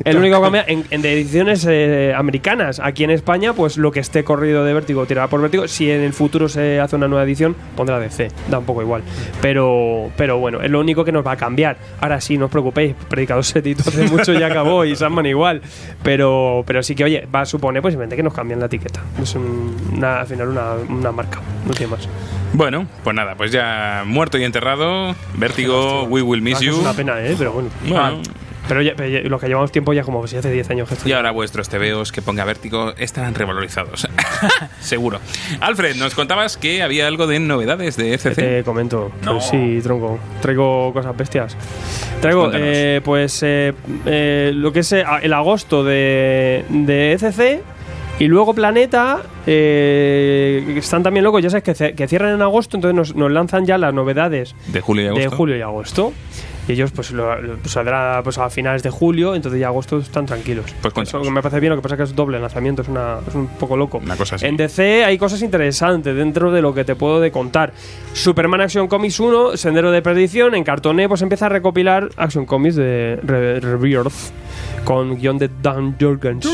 el 0.04 0.16
único 0.16 0.36
que 0.36 0.40
va 0.40 0.46
a 0.46 0.50
cambiar 0.50 0.64
en, 0.70 0.84
en 0.90 1.02
de 1.02 1.12
ediciones 1.12 1.66
eh, 1.68 2.12
americanas. 2.16 2.80
Aquí 2.82 3.04
en 3.04 3.10
España, 3.10 3.52
pues 3.52 3.76
lo 3.76 3.90
que 3.92 4.00
esté 4.00 4.24
corrido 4.24 4.64
de 4.64 4.74
Vértigo 4.74 5.06
tirará 5.06 5.28
por 5.28 5.40
Vértigo. 5.40 5.66
Si 5.68 5.90
en 5.90 6.00
el 6.02 6.12
futuro 6.12 6.48
se 6.48 6.80
hace 6.80 6.96
una 6.96 7.08
nueva 7.08 7.24
edición, 7.24 7.54
pondrá 7.76 7.98
DC. 7.98 8.28
Da 8.50 8.58
un 8.58 8.64
poco 8.64 8.82
igual. 8.82 9.02
Pero, 9.40 10.10
pero 10.16 10.38
bueno, 10.38 10.60
es 10.60 10.70
lo 10.70 10.80
único 10.80 11.04
que 11.04 11.12
nos 11.12 11.26
va 11.26 11.32
a 11.32 11.36
cambiar. 11.36 11.76
Ahora 12.00 12.20
sí, 12.20 12.36
no 12.38 12.46
os 12.46 12.50
preocupéis. 12.50 12.94
Predicador 13.08 13.44
se 13.44 13.58
editó 13.60 13.82
hace 13.88 14.04
mucho 14.04 14.32
y 14.32 14.42
acabó. 14.42 14.84
Y 14.84 14.96
Sandman 14.96 15.26
igual. 15.26 15.62
Pero, 16.02 16.62
pero 16.66 16.82
sí 16.82 16.94
que, 16.94 17.04
oye, 17.04 17.26
va 17.34 17.42
a 17.42 17.46
suponer 17.46 17.82
pues 17.82 17.92
simplemente 17.92 18.16
que 18.16 18.22
nos 18.22 18.34
cambien 18.34 18.60
la 18.60 18.66
etiqueta. 18.66 18.79
Es 19.22 19.34
un- 19.34 19.76
una, 19.96 20.20
al 20.20 20.26
final 20.26 20.48
una, 20.48 20.72
una 20.88 21.12
marca. 21.12 21.40
No 21.66 21.72
tiene 21.74 21.92
más. 21.92 22.08
Bueno, 22.52 22.86
pues 23.04 23.14
nada, 23.14 23.34
pues 23.36 23.52
ya 23.52 24.02
muerto 24.06 24.38
y 24.38 24.44
enterrado. 24.44 25.14
Vértigo, 25.34 26.04
We 26.04 26.22
Will 26.22 26.42
Miss 26.42 26.56
Ah, 26.58 26.64
You. 26.64 26.72
Es 26.72 26.78
una 26.78 26.92
pena, 26.94 27.20
¿eh? 27.20 27.34
Pero 27.38 27.52
bueno. 27.52 27.68
Bueno. 27.86 28.22
Pero, 28.68 28.82
ya, 28.82 28.92
pero 28.96 29.08
ya- 29.08 29.28
los 29.28 29.40
que 29.40 29.48
llevamos 29.48 29.72
tiempo 29.72 29.92
ya 29.92 30.04
como 30.04 30.24
si 30.28 30.36
hace 30.36 30.50
10 30.52 30.70
años 30.70 30.88
que 30.88 31.08
Y 31.08 31.12
ahora 31.12 31.32
vuestros 31.32 31.68
TVOs 31.68 32.12
que 32.12 32.22
ponga 32.22 32.44
vértigo 32.44 32.92
estarán 32.98 33.34
revalorizados. 33.34 34.06
Seguro. 34.80 35.18
Alfred, 35.60 35.96
nos 35.96 36.14
contabas 36.14 36.56
que 36.56 36.82
había 36.82 37.08
algo 37.08 37.26
de 37.26 37.40
novedades 37.40 37.96
de 37.96 38.14
FC. 38.14 38.34
te 38.42 38.62
comento. 38.64 39.10
Pues 39.24 39.44
sí, 39.46 39.80
tronco. 39.82 40.20
Traigo 40.40 40.92
cosas 40.92 41.16
bestias. 41.16 41.56
Traigo, 42.20 42.50
eh, 42.54 43.00
pues, 43.04 43.42
eh, 43.42 43.72
eh, 44.06 44.52
lo 44.54 44.72
que 44.72 44.80
es 44.80 44.92
eh, 44.92 45.04
el 45.22 45.32
agosto 45.32 45.82
de, 45.82 46.64
de 46.68 47.12
ECC. 47.14 47.62
Y 48.20 48.28
luego 48.28 48.54
Planeta, 48.54 49.18
eh, 49.46 50.74
están 50.76 51.02
también 51.02 51.24
locos, 51.24 51.42
ya 51.42 51.50
sabes 51.50 51.64
que, 51.64 51.94
que 51.94 52.06
cierran 52.06 52.34
en 52.34 52.42
agosto, 52.42 52.76
entonces 52.76 52.94
nos, 52.94 53.14
nos 53.16 53.30
lanzan 53.32 53.64
ya 53.66 53.78
las 53.78 53.92
novedades 53.94 54.54
De 54.68 54.80
julio 54.80 55.02
y 55.02 55.06
de 55.06 55.10
agosto. 55.22 55.36
julio 55.36 55.56
y 55.56 55.62
agosto. 55.62 56.12
Y 56.68 56.72
ellos, 56.72 56.92
pues, 56.92 57.10
lo, 57.12 57.40
lo- 57.40 57.56
pues, 57.56 57.72
saldrá 57.72 58.20
pues, 58.22 58.36
a 58.38 58.48
finales 58.50 58.82
de 58.82 58.90
julio, 58.90 59.34
entonces 59.34 59.58
ya 59.60 59.68
agosto 59.68 59.98
están 59.98 60.26
tranquilos. 60.26 60.66
Pues. 60.82 61.08
Eso 61.08 61.24
me 61.30 61.40
parece 61.42 61.58
bien, 61.60 61.70
lo 61.70 61.76
que 61.76 61.82
pasa 61.82 61.94
es 61.94 61.98
que 61.98 62.04
es 62.04 62.14
doble 62.14 62.38
lanzamiento, 62.38 62.82
es, 62.82 62.88
una, 62.88 63.16
es 63.26 63.34
un 63.34 63.46
poco 63.48 63.76
loco. 63.76 63.98
Una 64.04 64.16
cosa 64.16 64.36
así. 64.36 64.44
En 64.46 64.56
DC 64.58 65.02
hay 65.04 65.16
cosas 65.18 65.40
interesantes 65.42 66.14
dentro 66.14 66.52
de 66.52 66.60
lo 66.60 66.74
que 66.74 66.84
te 66.84 66.94
puedo 66.94 67.20
de 67.20 67.32
contar. 67.32 67.72
Superman 68.12 68.60
Action 68.60 68.86
Comics 68.86 69.18
1, 69.18 69.56
Sendero 69.56 69.90
de 69.90 70.02
Perdición, 70.02 70.54
en 70.54 70.62
cartoné 70.62 71.08
pues 71.08 71.22
empieza 71.22 71.46
a 71.46 71.48
recopilar 71.48 72.10
Action 72.16 72.44
Comics 72.44 72.76
de 72.76 73.18
Re- 73.22 73.60
Rebirth 73.60 74.12
con 74.84 75.16
guion 75.18 75.38
de 75.38 75.48
Dan 75.62 75.96
Jurgens. 75.98 76.44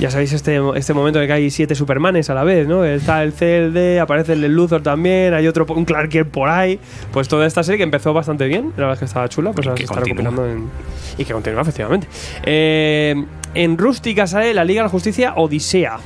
Ya 0.00 0.10
sabéis 0.10 0.32
este, 0.32 0.58
este 0.76 0.94
momento 0.94 1.18
de 1.18 1.26
que 1.26 1.32
hay 1.34 1.50
siete 1.50 1.74
Supermanes 1.74 2.30
a 2.30 2.34
la 2.34 2.42
vez, 2.42 2.66
¿no? 2.66 2.84
Está 2.84 3.22
el 3.22 3.32
CLD, 3.34 4.00
aparece 4.00 4.32
el 4.32 4.40
Luthor 4.54 4.82
también, 4.82 5.34
hay 5.34 5.46
otro, 5.46 5.66
un 5.74 5.84
Clark 5.84 6.08
Kent 6.08 6.28
por 6.30 6.48
ahí. 6.48 6.80
Pues 7.12 7.28
toda 7.28 7.46
esta 7.46 7.62
serie 7.62 7.76
que 7.76 7.84
empezó 7.84 8.14
bastante 8.14 8.46
bien, 8.46 8.72
la 8.78 8.84
verdad 8.86 8.92
es 8.94 8.98
que 9.00 9.04
estaba 9.04 9.28
chula, 9.28 9.52
pues 9.52 9.66
ahora 9.66 9.76
que 9.76 9.86
se 9.86 9.92
está 9.92 10.00
recopilando 10.00 10.48
en- 10.48 10.70
y 11.18 11.24
que 11.24 11.32
continúa, 11.34 11.60
efectivamente. 11.62 12.08
Eh, 12.44 13.14
en 13.54 13.76
Rústica 13.76 14.26
sale 14.26 14.54
la 14.54 14.64
Liga 14.64 14.80
de 14.80 14.84
la 14.86 14.90
Justicia 14.90 15.34
Odisea. 15.36 15.98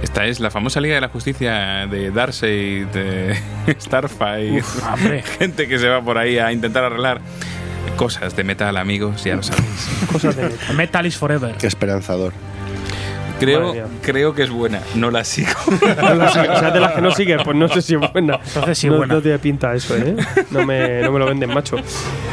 Esta 0.00 0.26
es 0.26 0.38
la 0.38 0.50
famosa 0.52 0.80
Liga 0.80 0.94
de 0.94 1.00
la 1.00 1.08
Justicia 1.08 1.88
de 1.90 2.10
Darkseid, 2.12 2.86
de 2.86 3.36
Starfire. 3.80 4.62
Gente 5.38 5.66
que 5.66 5.78
se 5.80 5.88
va 5.88 6.02
por 6.02 6.18
ahí 6.18 6.38
a 6.38 6.52
intentar 6.52 6.84
arreglar 6.84 7.20
cosas 7.96 8.36
de 8.36 8.44
metal, 8.44 8.76
amigos, 8.76 9.24
ya 9.24 9.34
lo 9.36 9.42
sabéis. 9.42 9.88
Cosas 10.12 10.36
de 10.36 10.50
Metal 10.76 11.04
is 11.06 11.16
Forever. 11.16 11.54
Qué 11.56 11.66
esperanzador. 11.66 12.32
Creo, 13.38 13.74
creo 14.02 14.34
que 14.34 14.42
es 14.44 14.50
buena, 14.50 14.80
no 14.94 15.10
la 15.10 15.24
sigo. 15.24 15.48
No 16.00 16.14
la 16.14 16.28
sigue- 16.30 16.48
o 16.48 16.58
sea, 16.58 16.70
de 16.70 16.80
las 16.80 16.92
que 16.92 17.00
no 17.02 17.10
sigues, 17.10 17.40
pues 17.44 17.56
no 17.56 17.68
sé 17.68 17.82
si 17.82 17.94
es 17.94 18.00
buena. 18.12 18.40
Entonces 18.46 18.78
sí 18.78 18.86
es 18.86 18.90
no, 18.92 18.98
buena. 18.98 19.14
no 19.14 19.22
tiene 19.22 19.38
pinta 19.38 19.74
eso, 19.74 19.96
¿eh? 19.96 20.16
No 20.50 20.64
me, 20.64 21.02
no 21.02 21.12
me 21.12 21.18
lo 21.18 21.26
venden, 21.26 21.52
macho. 21.52 21.76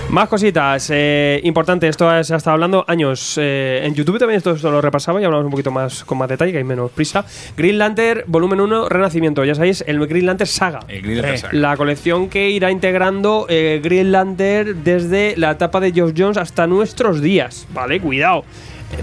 Más 0.10 0.30
cositas. 0.30 0.90
Eh, 0.94 1.42
importante, 1.44 1.88
esto 1.88 2.06
se 2.24 2.34
ha 2.34 2.38
estado 2.38 2.54
hablando 2.54 2.86
años. 2.88 3.38
eh, 3.42 3.82
en 3.84 3.94
YouTube 3.96 4.18
también 4.20 4.38
esto, 4.38 4.52
esto 4.52 4.72
lo 4.72 4.82
repasaba 4.82 5.20
y 5.22 5.24
hablamos 5.26 5.46
un 5.46 5.52
poquito 5.52 5.72
más 5.72 6.04
con 6.06 6.18
más 6.18 6.30
detalle, 6.30 6.52
que 6.52 6.60
hay 6.60 6.64
menos 6.64 6.92
prisa. 6.92 7.26
Green 7.58 7.78
Lantern, 7.78 8.22
volumen 8.28 8.62
1, 8.62 8.90
Renacimiento. 8.90 9.44
Ya 9.44 9.56
sabéis, 9.56 9.84
el 9.88 10.06
Green 10.08 10.26
Lantern 10.26 10.48
Saga. 10.50 10.80
El 10.88 11.02
Green 11.02 11.18
Lantern 11.18 11.36
Eh, 11.36 11.38
Saga. 11.40 11.54
La 11.54 11.76
colección 11.78 12.30
que 12.30 12.50
irá 12.50 12.72
integrando 12.72 13.46
eh, 13.50 13.82
Green 13.84 14.12
Lantern 14.12 14.84
desde 14.84 15.34
la 15.38 15.52
etapa 15.52 15.80
de 15.80 15.92
Geoff 15.92 16.14
Jones 16.18 16.38
hasta 16.38 16.68
nuestros 16.68 17.22
días. 17.22 17.68
¿Vale? 17.74 18.00
Cuidado. 18.00 18.46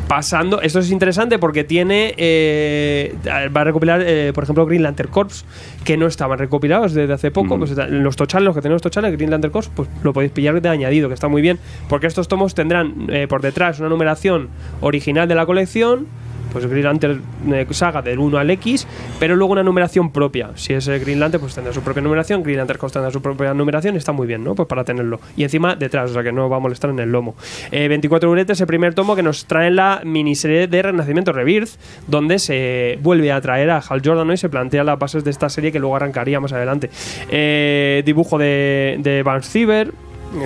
Pasando, 0.09 0.61
esto 0.61 0.79
es 0.81 0.90
interesante 0.90 1.38
porque 1.38 1.64
tiene. 1.64 2.14
eh, 2.16 3.14
va 3.55 3.61
a 3.61 3.64
recopilar, 3.64 4.03
eh, 4.05 4.33
por 4.35 4.44
ejemplo, 4.44 4.66
Green 4.66 4.83
Lantern 4.83 5.11
Corps, 5.11 5.44
que 5.85 5.96
no 5.96 6.07
estaban 6.07 6.38
recopilados 6.38 6.92
desde 6.94 7.12
hace 7.12 7.31
poco. 7.31 7.59
Pues, 7.59 7.70
está- 7.70 7.87
los 7.88 8.16
tochales, 8.16 8.44
los 8.46 8.55
que 8.55 8.62
tenemos 8.62 8.83
tochales, 8.83 9.12
Green 9.16 9.31
Lantern 9.31 9.53
Corps, 9.53 9.70
pues 9.74 9.88
lo 10.03 10.12
podéis 10.12 10.33
pillar 10.33 10.61
de 10.61 10.68
añadido, 10.68 11.09
que 11.09 11.14
está 11.14 11.29
muy 11.29 11.42
bien. 11.42 11.59
Porque 11.88 12.07
estos 12.07 12.29
tomos 12.29 12.55
tendrán 12.55 13.07
eh, 13.09 13.26
por 13.29 13.40
detrás 13.42 13.79
una 13.81 13.88
numeración 13.88 14.48
original 14.81 15.29
de 15.29 15.35
la 15.35 15.46
colección 15.46 16.07
pues 16.52 16.66
Green 16.66 16.84
Lantern 16.84 17.22
eh, 17.52 17.66
saga 17.70 18.02
del 18.02 18.18
1 18.18 18.38
al 18.38 18.50
X, 18.50 18.86
pero 19.18 19.36
luego 19.36 19.52
una 19.52 19.62
numeración 19.62 20.10
propia. 20.10 20.50
Si 20.54 20.72
es 20.72 20.88
eh, 20.88 20.98
Green 20.98 21.20
Lantern, 21.20 21.40
pues 21.40 21.54
tendrá 21.54 21.72
su 21.72 21.82
propia 21.82 22.02
numeración, 22.02 22.42
Green 22.42 22.58
Lantern 22.58 22.80
tendrá 22.90 23.10
su 23.10 23.22
propia 23.22 23.54
numeración, 23.54 23.96
está 23.96 24.12
muy 24.12 24.26
bien, 24.26 24.44
¿no? 24.44 24.54
Pues 24.54 24.68
para 24.68 24.84
tenerlo. 24.84 25.20
Y 25.36 25.44
encima 25.44 25.76
detrás, 25.76 26.10
o 26.10 26.14
sea 26.14 26.22
que 26.22 26.32
no 26.32 26.48
va 26.48 26.56
a 26.56 26.60
molestar 26.60 26.90
en 26.90 26.98
el 26.98 27.10
lomo. 27.10 27.34
Eh, 27.70 27.88
24 27.88 28.28
buretes, 28.28 28.60
el 28.60 28.66
primer 28.66 28.94
tomo 28.94 29.16
que 29.16 29.22
nos 29.22 29.46
trae 29.46 29.70
la 29.70 30.02
miniserie 30.04 30.66
de 30.66 30.82
Renacimiento 30.82 31.32
Rebirth, 31.32 31.70
donde 32.06 32.38
se 32.38 32.98
vuelve 33.02 33.32
a 33.32 33.40
traer 33.40 33.70
a 33.70 33.78
Hal 33.78 34.02
Jordan 34.04 34.30
y 34.32 34.36
se 34.36 34.48
plantea 34.48 34.84
las 34.84 34.98
bases 34.98 35.24
de 35.24 35.30
esta 35.30 35.48
serie 35.48 35.72
que 35.72 35.78
luego 35.78 35.96
arrancaría 35.96 36.40
más 36.40 36.52
adelante. 36.52 36.90
Eh, 37.30 38.02
dibujo 38.04 38.38
de, 38.38 38.96
de 39.00 39.22
Van 39.22 39.42
Cieber, 39.42 39.92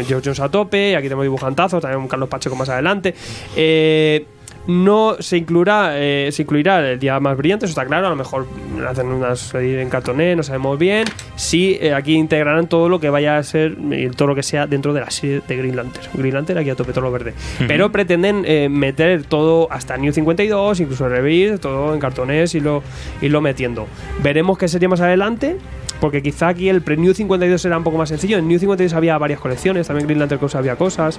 George 0.06 0.22
Jones 0.24 0.40
a 0.40 0.48
tope, 0.48 0.96
aquí 0.96 1.04
tenemos 1.04 1.24
dibujantazos, 1.24 1.82
también 1.82 2.00
un 2.00 2.08
Carlos 2.08 2.28
Pacheco 2.28 2.56
más 2.56 2.68
adelante. 2.68 3.14
Eh, 3.56 4.26
no 4.66 5.16
se 5.20 5.38
incluirá, 5.38 5.92
eh, 5.94 6.30
se 6.32 6.42
incluirá 6.42 6.90
el 6.90 6.98
día 6.98 7.18
más 7.20 7.36
brillante, 7.36 7.66
eso 7.66 7.72
está 7.72 7.84
claro. 7.84 8.06
A 8.06 8.10
lo 8.10 8.16
mejor 8.16 8.46
hacen 8.88 9.08
unas 9.08 9.54
en 9.54 9.88
cartoné, 9.88 10.36
no 10.36 10.42
sabemos 10.42 10.78
bien. 10.78 11.04
Sí, 11.36 11.76
eh, 11.80 11.94
aquí 11.94 12.14
integrarán 12.14 12.68
todo 12.68 12.88
lo 12.88 13.00
que 13.00 13.10
vaya 13.10 13.36
a 13.36 13.42
ser, 13.42 13.76
todo 14.16 14.28
lo 14.28 14.34
que 14.34 14.42
sea 14.42 14.66
dentro 14.66 14.92
de 14.92 15.00
la 15.00 15.10
serie 15.10 15.42
de 15.46 15.56
Green 15.56 15.76
Lantern. 15.76 16.08
Green 16.14 16.34
Lantern 16.34 16.58
aquí 16.58 16.70
a 16.70 16.74
tope 16.74 16.92
todo 16.92 17.04
lo 17.04 17.12
verde. 17.12 17.34
Pero 17.66 17.92
pretenden 17.92 18.44
eh, 18.46 18.68
meter 18.68 19.24
todo 19.24 19.68
hasta 19.70 19.96
New 19.96 20.12
52, 20.12 20.80
incluso 20.80 21.08
Rebirth, 21.08 21.60
todo 21.60 21.94
en 21.94 22.00
cartonés 22.00 22.54
y 22.54 22.60
lo, 22.60 22.82
y 23.20 23.28
lo 23.28 23.40
metiendo. 23.40 23.86
Veremos 24.22 24.58
qué 24.58 24.68
sería 24.68 24.88
más 24.88 25.00
adelante. 25.00 25.56
Porque 26.04 26.20
quizá 26.20 26.48
aquí 26.48 26.68
el 26.68 26.82
pre-New 26.82 27.14
52 27.14 27.64
era 27.64 27.78
un 27.78 27.82
poco 27.82 27.96
más 27.96 28.10
sencillo. 28.10 28.36
En 28.36 28.46
New 28.46 28.58
52 28.58 28.92
había 28.92 29.16
varias 29.16 29.40
colecciones, 29.40 29.86
también 29.86 30.06
Green 30.06 30.18
Lantern 30.18 30.38
Corps 30.38 30.54
había 30.54 30.76
cosas. 30.76 31.18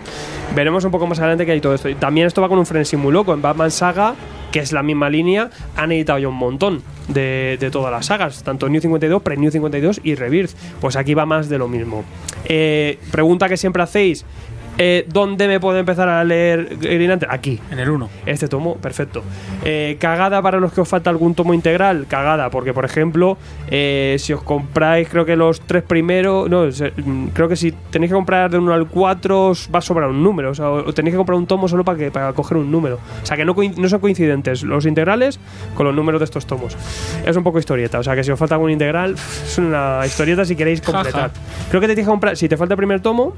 Veremos 0.54 0.86
un 0.86 0.92
poco 0.92 1.08
más 1.08 1.18
adelante 1.18 1.44
que 1.44 1.54
hay 1.54 1.60
todo 1.60 1.74
esto. 1.74 1.90
Y 1.90 1.96
también 1.96 2.28
esto 2.28 2.40
va 2.40 2.50
con 2.50 2.60
un 2.60 2.68
frenzy 2.68 2.96
muy 2.96 3.12
loco. 3.12 3.34
En 3.34 3.42
Batman 3.42 3.72
Saga, 3.72 4.14
que 4.52 4.60
es 4.60 4.72
la 4.72 4.84
misma 4.84 5.10
línea, 5.10 5.50
han 5.76 5.92
editado 5.92 6.20
ya 6.20 6.28
un 6.28 6.36
montón 6.36 6.84
de, 7.08 7.58
de 7.60 7.72
todas 7.72 7.92
las 7.92 8.06
sagas, 8.06 8.44
tanto 8.44 8.70
New 8.70 8.80
52, 8.80 9.24
pre-New 9.24 9.50
52 9.50 10.02
y 10.04 10.14
Rebirth. 10.14 10.52
Pues 10.80 10.98
aquí 10.98 11.16
va 11.16 11.26
más 11.26 11.50
de 11.50 11.58
lo 11.58 11.68
mismo. 11.68 12.04
Eh, 12.44 13.00
pregunta 13.10 13.50
que 13.50 13.58
siempre 13.58 13.82
hacéis. 13.82 14.24
Eh, 14.78 15.06
¿Dónde 15.08 15.48
me 15.48 15.60
puedo 15.60 15.78
empezar 15.78 16.10
a 16.10 16.24
leer 16.24 16.78
Green 16.80 17.08
Lantern? 17.08 17.32
Aquí. 17.32 17.60
En 17.72 17.80
el 17.80 17.90
1. 17.90 18.10
Este 18.26 18.48
tomo, 18.48 18.76
perfecto. 18.76 19.24
Eh, 19.64 19.98
cagada 20.00 20.42
para 20.42 20.60
los 20.60 20.74
que 20.74 20.82
os 20.82 20.88
falta 20.88 21.10
algún 21.10 21.34
tomo 21.34 21.54
integral, 21.54 22.06
cagada, 22.08 22.50
porque 22.50 22.74
por 22.74 22.86
ejemplo, 22.86 23.38
eh, 23.70 24.18
si 24.20 24.34
os 24.34 24.44
compráis, 24.44 25.08
creo 25.10 25.26
que 25.26 25.36
los 25.36 25.62
tres 25.62 25.84
primeros, 25.84 26.50
no, 26.50 26.66
mm, 26.66 27.28
creo 27.28 27.48
que 27.48 27.56
si 27.56 27.72
tenéis 27.72 28.12
que 28.12 28.16
comprar 28.16 28.52
de 28.52 28.58
1 28.58 28.74
al 28.74 28.88
4, 28.88 29.48
os 29.48 29.70
va 29.74 29.80
a 29.80 29.82
sobrar 29.82 30.10
un 30.10 30.22
número, 30.22 30.52
o 30.52 30.56
sea, 30.56 30.70
o 30.70 30.94
tenéis 30.94 31.14
que 31.14 31.18
comprar 31.18 31.38
un 31.38 31.48
tomo 31.48 31.68
solo 31.68 31.84
para, 31.84 31.98
que, 31.98 32.12
para 32.12 32.34
coger 32.34 32.58
un 32.58 32.70
número. 32.70 33.00
O 33.24 33.26
sea, 33.26 33.38
que 33.38 33.46
no, 33.46 33.56
no 33.78 33.90
son 33.90 34.00
coincidentes 34.00 34.64
los 34.64 34.86
integrales 34.86 35.40
con 35.76 35.86
los 35.86 35.96
números 35.96 36.20
de 36.20 36.26
estos 36.26 36.46
tomos. 36.46 36.76
Es 37.26 37.36
un 37.36 37.44
poco 37.44 37.60
historieta, 37.60 38.00
o 38.00 38.04
sea, 38.04 38.16
que 38.16 38.24
si 38.24 38.32
os 38.32 38.40
falta 38.40 38.56
algún 38.56 38.72
integral, 38.72 39.14
es 39.14 39.58
una 39.58 40.02
historieta 40.06 40.44
si 40.44 40.56
queréis 40.56 40.82
completar. 40.82 41.32
Creo 41.70 41.80
que 41.80 41.88
te 41.88 41.96
tienes 41.96 42.08
que 42.08 42.12
comprar, 42.12 42.36
si 42.38 42.50
te 42.50 42.58
falta 42.58 42.74
el 42.74 42.78
primer 42.78 43.00
tomo, 43.00 43.34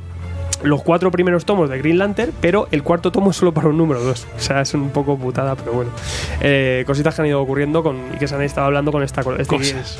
los 0.63 0.81
cuatro 0.83 1.11
primeros 1.11 1.45
tomos 1.45 1.69
de 1.69 1.77
Green 1.77 1.97
Lantern, 1.99 2.31
pero 2.41 2.67
el 2.71 2.83
cuarto 2.83 3.11
tomo 3.11 3.31
es 3.31 3.37
solo 3.37 3.53
para 3.53 3.67
un 3.67 3.77
número 3.77 4.01
dos. 4.01 4.25
O 4.37 4.39
sea, 4.39 4.61
es 4.61 4.73
un 4.73 4.89
poco 4.89 5.17
putada, 5.17 5.55
pero 5.55 5.71
bueno. 5.73 5.91
Eh, 6.41 6.83
cositas 6.87 7.15
que 7.15 7.21
han 7.21 7.27
ido 7.27 7.41
ocurriendo 7.41 7.83
con, 7.83 7.97
y 8.15 8.17
que 8.17 8.27
se 8.27 8.35
han 8.35 8.41
estado 8.41 8.67
hablando 8.67 8.91
con 8.91 9.03
esta 9.03 9.21
este- 9.21 9.45
Cosas. 9.57 9.99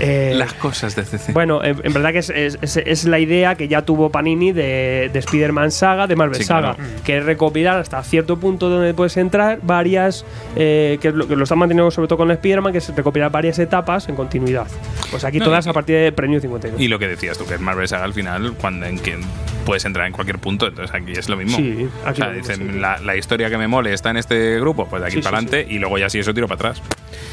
eh, 0.00 0.32
Las 0.36 0.52
cosas 0.54 0.94
de 0.96 1.04
CC. 1.04 1.32
bueno, 1.32 1.62
en, 1.64 1.80
en 1.82 1.92
verdad 1.92 2.12
que 2.12 2.18
es, 2.18 2.30
es- 2.30 2.58
es- 2.62 2.76
es 2.76 3.04
la 3.04 3.18
idea 3.18 3.54
que 3.56 3.68
ya 3.68 3.82
tuvo 3.82 4.10
Panini 4.10 4.52
de, 4.52 5.10
de 5.12 5.18
Spider-Man 5.18 5.70
Saga, 5.70 6.06
de 6.06 6.16
Marvel 6.16 6.36
Sí, 6.36 6.44
Saga, 6.44 6.74
claro. 6.74 6.90
que 7.04 7.18
es 7.18 7.24
recopilar 7.24 7.78
hasta 7.78 8.02
cierto 8.02 8.38
punto 8.38 8.68
donde 8.68 8.94
puedes 8.94 9.16
entrar 9.16 9.58
varias, 9.62 10.24
eh, 10.56 10.98
que, 11.00 11.10
lo, 11.12 11.26
que 11.28 11.36
lo 11.36 11.42
están 11.44 11.58
manteniendo 11.58 11.90
sobre 11.90 12.08
todo 12.08 12.18
con 12.18 12.30
Spider-Man, 12.30 12.72
que 12.72 12.78
es 12.78 12.94
recopilar 12.94 13.30
varias 13.30 13.58
etapas 13.58 14.08
en 14.08 14.14
continuidad. 14.16 14.66
Pues 15.10 15.24
aquí 15.24 15.38
No, 15.38 15.46
todas 15.46 15.66
y- 15.66 15.70
a 15.70 15.72
partir 15.72 15.96
de 15.96 16.12
Premio 16.12 16.40
52. 16.40 16.80
Y 16.80 16.88
lo 16.88 16.98
que 16.98 17.08
decías 17.08 17.36
tú, 17.38 17.46
que 17.46 17.54
es 17.54 17.60
Marvel 17.60 17.86
Saga 17.88 18.04
al 18.04 18.14
final, 18.14 18.54
cuando 18.60 18.86
en 18.86 18.98
que 18.98 19.18
puedes 19.62 19.84
entrar 19.84 20.06
en 20.06 20.12
cualquier 20.12 20.38
punto, 20.38 20.66
entonces 20.66 20.94
aquí 20.94 21.12
es 21.12 21.28
lo 21.28 21.36
mismo. 21.36 21.56
Sí, 21.56 21.88
aquí 22.04 22.20
o 22.20 22.24
sea, 22.24 22.26
lo 22.28 22.32
mismo, 22.34 22.48
dicen, 22.48 22.72
sí. 22.72 22.78
la, 22.78 22.98
la 22.98 23.16
historia 23.16 23.48
que 23.50 23.58
me 23.58 23.68
mole 23.68 23.92
está 23.92 24.10
en 24.10 24.16
este 24.18 24.58
grupo, 24.60 24.86
pues 24.88 25.02
de 25.02 25.08
aquí 25.08 25.16
Sí, 25.16 25.22
para 25.22 25.38
sí, 25.40 25.46
adelante, 25.46 25.72
y 25.74 25.78
luego 25.78 25.98
ya 25.98 26.08
si 26.10 26.18
eso 26.18 26.32
tiro 26.34 26.46
para 26.48 26.70
atrás. 26.70 26.82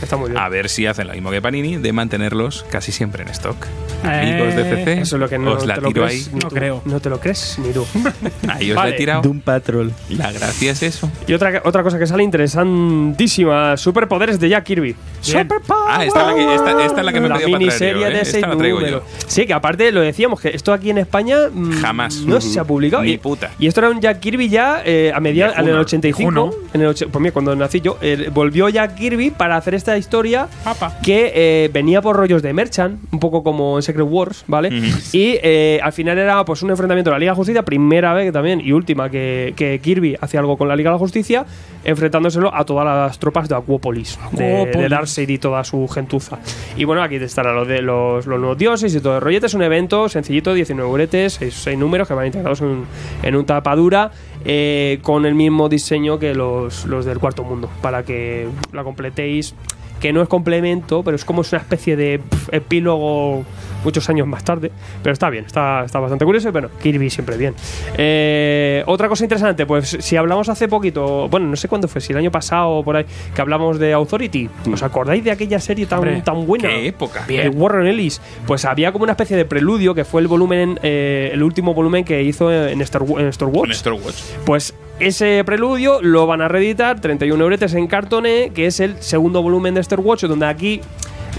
Está 0.01 0.15
muy 0.17 0.29
bien. 0.29 0.41
A 0.41 0.47
ver 0.49 0.69
si 0.69 0.85
hacen 0.85 1.07
lo 1.07 1.13
mismo 1.13 1.31
que 1.31 1.41
Panini, 1.41 1.77
de 1.77 1.93
mantenerlos 1.93 2.65
casi 2.71 2.91
siempre 2.91 3.23
en 3.23 3.29
stock. 3.29 3.57
Eh, 4.03 4.07
Amigos 4.07 4.55
de 4.55 4.63
CC, 4.63 4.93
Eso 5.01 5.15
es 5.17 5.19
lo 5.19 5.27
que 5.29 5.37
no 5.37 5.53
os 5.53 5.65
la 5.65 5.75
te 5.75 5.81
lo 5.81 5.87
tiro 5.89 6.05
crees 6.05 6.27
ahí. 6.27 6.33
ni 6.33 6.39
No 6.39 6.47
tú. 6.49 6.55
creo. 6.55 6.81
No 6.85 6.99
te 7.01 7.09
lo 7.09 7.19
crees 7.19 7.59
ni 7.59 7.73
tú. 7.73 7.85
Ahí 8.47 8.71
os 8.71 8.77
Vale. 8.77 8.89
la 8.91 8.95
he 8.95 8.97
tirado. 8.97 9.21
Doom 9.21 9.41
Patrol. 9.41 9.91
La 10.09 10.31
gracia 10.31 10.71
es 10.71 10.83
eso. 10.83 11.11
Y 11.27 11.33
otra, 11.33 11.61
otra 11.65 11.83
cosa 11.83 11.99
que 11.99 12.07
sale 12.07 12.23
interesantísima: 12.23 13.75
Superpoderes 13.77 14.39
de 14.39 14.49
Jack 14.49 14.63
Kirby. 14.65 14.95
Superpower. 15.21 15.83
Ah, 15.89 16.05
esta 16.05 16.21
es 16.21 16.27
la 16.27 16.35
que, 16.35 16.55
esta, 16.55 16.85
esta 16.85 16.99
es 16.99 17.05
la 17.05 17.13
que 17.13 17.19
me 17.19 17.25
he 17.25 17.29
la 17.29 17.35
pedido 17.37 17.59
para 17.59 17.77
traer 17.77 17.97
¿eh? 17.97 17.99
de 17.99 18.21
Esta 18.21 18.31
seis 18.31 18.45
la 18.47 18.57
traigo 18.57 18.79
números. 18.79 19.03
yo. 19.03 19.25
Sí, 19.27 19.45
que 19.45 19.53
aparte 19.53 19.91
lo 19.91 20.01
decíamos, 20.01 20.39
que 20.39 20.49
esto 20.49 20.71
aquí 20.73 20.89
en 20.91 20.97
España 20.99 21.37
mm, 21.51 21.81
Jamás. 21.81 22.18
No 22.25 22.41
se 22.41 22.59
ha 22.59 22.63
publicado. 22.63 23.03
Ni 23.03 23.11
y, 23.13 23.17
puta. 23.17 23.51
y 23.59 23.67
esto 23.67 23.79
era 23.81 23.89
un 23.89 23.99
Jack 23.99 24.19
Kirby 24.19 24.49
ya 24.49 24.81
eh, 24.85 25.11
a 25.13 25.19
mediados 25.19 25.53
en 25.55 25.59
el 25.61 25.65
Viejuno. 25.65 25.81
85. 25.81 26.31
Viejuno. 26.31 26.53
En 26.73 26.81
el 26.81 26.87
och- 26.89 27.07
pues 27.09 27.21
mira, 27.21 27.31
cuando 27.33 27.55
nací 27.55 27.81
yo, 27.81 27.97
eh, 28.01 28.29
volvió 28.33 28.69
Jack 28.69 28.95
Kirby 28.95 29.31
para 29.31 29.55
hacer 29.57 29.73
esta 29.75 29.97
historia 29.97 30.47
Papa. 30.63 30.97
que 31.03 31.31
eh, 31.33 31.69
venía 31.73 32.01
por 32.01 32.15
rollos 32.15 32.41
de 32.41 32.53
Merchant, 32.53 32.99
un 33.11 33.19
poco 33.19 33.43
como 33.43 33.77
en 33.77 33.81
Secret 33.83 34.07
Wars, 34.09 34.43
¿vale? 34.47 34.69
Y 35.13 35.37
eh, 35.41 35.79
al 35.81 35.93
final 35.93 36.17
era 36.17 36.43
pues 36.45 36.61
un 36.63 36.69
enfrentamiento 36.69 37.09
de 37.09 37.15
la 37.15 37.19
Liga 37.19 37.31
de 37.31 37.35
Justicia, 37.37 37.63
primera 37.63 38.13
vez 38.13 38.31
también 38.33 38.59
y 38.61 38.71
última 38.71 39.09
que, 39.09 39.53
que 39.55 39.79
Kirby 39.79 40.15
hacía 40.19 40.39
algo 40.39 40.57
con 40.57 40.67
la 40.67 40.75
Liga 40.75 40.89
de 40.89 40.95
la 40.95 40.99
Justicia, 40.99 41.45
enfrentándoselo 41.83 42.53
a 42.53 42.65
todas 42.65 42.85
las 42.85 43.19
tropas 43.19 43.47
de 43.49 43.55
Aquópolis, 43.55 44.19
de, 44.31 44.87
Darkseid 44.89 45.29
y 45.29 45.37
toda 45.37 45.63
su 45.63 45.87
gentuza. 45.87 46.39
Y 46.75 46.83
bueno, 46.83 47.01
aquí 47.01 47.15
estarán 47.15 47.55
los, 47.55 47.67
de, 47.67 47.81
los, 47.81 48.25
los 48.25 48.39
nuevos 48.39 48.57
dioses 48.57 48.93
y 48.93 48.99
todo 48.99 49.15
el 49.15 49.21
rollete. 49.21 49.45
Es 49.47 49.53
un 49.53 49.63
evento 49.63 50.09
sencillito, 50.09 50.53
19 50.53 50.89
euretes, 50.89 51.39
6, 51.39 51.77
números 51.77 52.07
que 52.09 52.13
van 52.15 52.25
integrados 52.25 52.61
en, 52.61 53.35
un 53.35 53.45
tapadura. 53.45 54.11
eh, 54.45 54.99
con 55.01 55.25
el 55.25 55.35
mismo 55.35 55.69
diseño 55.69 56.19
que 56.19 56.33
los, 56.33 56.85
los 56.85 57.05
del 57.05 57.19
cuarto 57.19 57.43
mundo, 57.43 57.69
para 57.81 58.03
que 58.03 58.47
la 58.73 58.83
completéis 58.83 59.53
que 59.99 60.13
no 60.13 60.21
es 60.21 60.27
complemento, 60.29 61.03
pero 61.03 61.15
es 61.15 61.25
como 61.25 61.41
una 61.41 61.59
especie 61.59 61.95
de 61.95 62.19
pf, 62.19 62.55
epílogo 62.55 63.43
muchos 63.83 64.09
años 64.09 64.27
más 64.27 64.43
tarde. 64.43 64.71
Pero 65.03 65.13
está 65.13 65.29
bien, 65.29 65.45
está, 65.45 65.83
está 65.85 65.99
bastante 65.99 66.25
curioso. 66.25 66.49
Y 66.49 66.51
bueno, 66.51 66.69
Kirby 66.81 67.09
siempre 67.09 67.37
bien. 67.37 67.53
Eh, 67.97 68.83
otra 68.85 69.07
cosa 69.07 69.23
interesante, 69.23 69.65
pues 69.65 69.97
si 69.99 70.15
hablamos 70.15 70.49
hace 70.49 70.67
poquito, 70.67 71.27
bueno, 71.29 71.47
no 71.47 71.55
sé 71.55 71.67
cuándo 71.67 71.87
fue, 71.87 72.01
si 72.01 72.13
el 72.13 72.17
año 72.19 72.31
pasado 72.31 72.69
o 72.69 72.83
por 72.83 72.95
ahí, 72.95 73.05
que 73.33 73.41
hablamos 73.41 73.79
de 73.79 73.93
Authority. 73.93 74.49
¿Os 74.71 74.83
acordáis 74.83 75.23
de 75.23 75.31
aquella 75.31 75.59
serie 75.59 75.85
tan, 75.85 75.99
Hombre, 75.99 76.21
tan 76.21 76.45
buena? 76.45 76.69
qué 76.69 76.87
época. 76.87 77.25
De 77.25 77.49
Warren 77.49 77.87
Ellis. 77.87 78.21
Pues 78.45 78.65
había 78.65 78.91
como 78.91 79.03
una 79.03 79.13
especie 79.13 79.37
de 79.37 79.45
preludio 79.45 79.93
que 79.95 80.05
fue 80.05 80.21
el 80.21 80.27
volumen, 80.27 80.79
eh, 80.83 81.29
el 81.33 81.43
último 81.43 81.73
volumen 81.73 82.03
que 82.03 82.23
hizo 82.23 82.51
en 82.51 82.81
Star, 82.81 83.03
en 83.17 83.27
Star 83.27 83.47
Wars. 83.47 83.61
Con 83.61 83.71
Star 83.71 83.93
Wars. 83.93 84.35
Pues 84.45 84.73
ese 84.99 85.41
preludio 85.45 86.01
lo 86.01 86.27
van 86.27 86.41
a 86.41 86.47
reeditar, 86.47 86.99
31 86.99 87.41
euretes 87.43 87.73
en 87.73 87.87
cartoné, 87.87 88.51
que 88.53 88.65
es 88.65 88.79
el 88.79 89.01
segundo 89.01 89.41
volumen 89.41 89.73
de 89.73 89.81
Star 89.81 89.99
Watch, 89.99 90.23
donde 90.23 90.45
aquí 90.45 90.81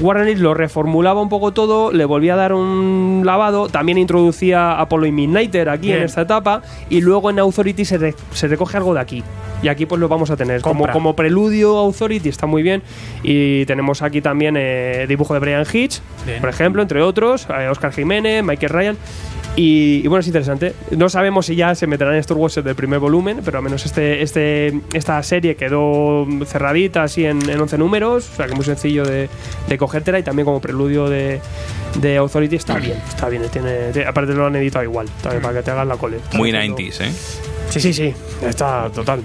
Warren 0.00 0.26
Ellis 0.28 0.40
lo 0.40 0.54
reformulaba 0.54 1.20
un 1.20 1.28
poco 1.28 1.52
todo, 1.52 1.92
le 1.92 2.04
volvía 2.04 2.34
a 2.34 2.36
dar 2.36 2.52
un 2.54 3.22
lavado, 3.24 3.68
también 3.68 3.98
introducía 3.98 4.78
Apollo 4.80 5.06
y 5.06 5.12
Midnighter 5.12 5.68
aquí 5.68 5.88
Bien. 5.88 5.98
en 5.98 6.04
esta 6.04 6.22
etapa, 6.22 6.62
y 6.88 7.00
luego 7.02 7.30
en 7.30 7.38
Authority 7.38 7.84
se, 7.84 7.98
re- 7.98 8.14
se 8.32 8.48
recoge 8.48 8.76
algo 8.78 8.94
de 8.94 9.00
aquí. 9.00 9.22
Y 9.62 9.68
aquí 9.68 9.84
pues 9.84 10.00
lo 10.00 10.08
vamos 10.08 10.30
a 10.30 10.36
tener. 10.38 10.62
Como, 10.62 10.88
como 10.90 11.14
preludio 11.14 11.76
Authority 11.76 12.30
está 12.30 12.46
muy 12.46 12.62
bien. 12.62 12.82
Y 13.22 13.66
tenemos 13.66 14.00
aquí 14.00 14.22
también 14.22 14.54
eh, 14.58 15.04
dibujo 15.06 15.34
de 15.34 15.40
Brian 15.40 15.66
Hitch, 15.70 16.00
Bien. 16.24 16.40
por 16.40 16.48
ejemplo, 16.48 16.80
entre 16.80 17.02
otros, 17.02 17.46
eh, 17.50 17.68
Oscar 17.68 17.92
Jiménez, 17.92 18.42
Michael 18.42 18.70
Ryan. 18.72 18.96
Y, 19.56 20.00
y 20.04 20.06
bueno, 20.08 20.20
es 20.20 20.28
interesante. 20.28 20.74
No 20.96 21.08
sabemos 21.10 21.44
si 21.46 21.56
ya 21.56 21.74
se 21.74 21.86
meterán 21.88 22.14
en 22.14 22.20
Star 22.20 22.36
Wars 22.38 22.54
del 22.54 22.74
primer 22.76 23.00
volumen, 23.00 23.40
pero 23.44 23.58
al 23.58 23.64
menos 23.64 23.84
este, 23.84 24.22
este, 24.22 24.80
esta 24.94 25.20
serie 25.24 25.56
quedó 25.56 26.24
cerradita 26.46 27.02
así 27.02 27.26
en, 27.26 27.50
en 27.50 27.60
11 27.60 27.76
números, 27.76 28.30
o 28.32 28.36
sea 28.36 28.46
que 28.46 28.54
muy 28.54 28.64
sencillo 28.64 29.04
de, 29.04 29.28
de 29.68 29.76
cogértela 29.90 30.18
y 30.20 30.22
también 30.22 30.44
como 30.46 30.60
preludio 30.60 31.08
de, 31.08 31.40
de 31.98 32.16
Authority 32.18 32.54
está 32.56 32.76
bien, 32.78 32.96
está 33.08 33.28
bien. 33.28 33.42
Tiene, 33.50 33.90
tiene- 33.92 34.08
aparte 34.08 34.32
lo 34.34 34.46
han 34.46 34.54
editado 34.54 34.84
igual, 34.84 35.08
también 35.20 35.42
para 35.42 35.54
que 35.54 35.62
te 35.64 35.70
hagas 35.72 35.86
la 35.86 35.96
cole. 35.96 36.18
Muy 36.34 36.50
haciendo- 36.54 36.76
90s, 36.78 37.00
¿eh? 37.00 37.12
Sí, 37.70 37.80
sí, 37.80 37.92
sí, 37.92 38.14
está 38.46 38.88
total. 38.94 39.22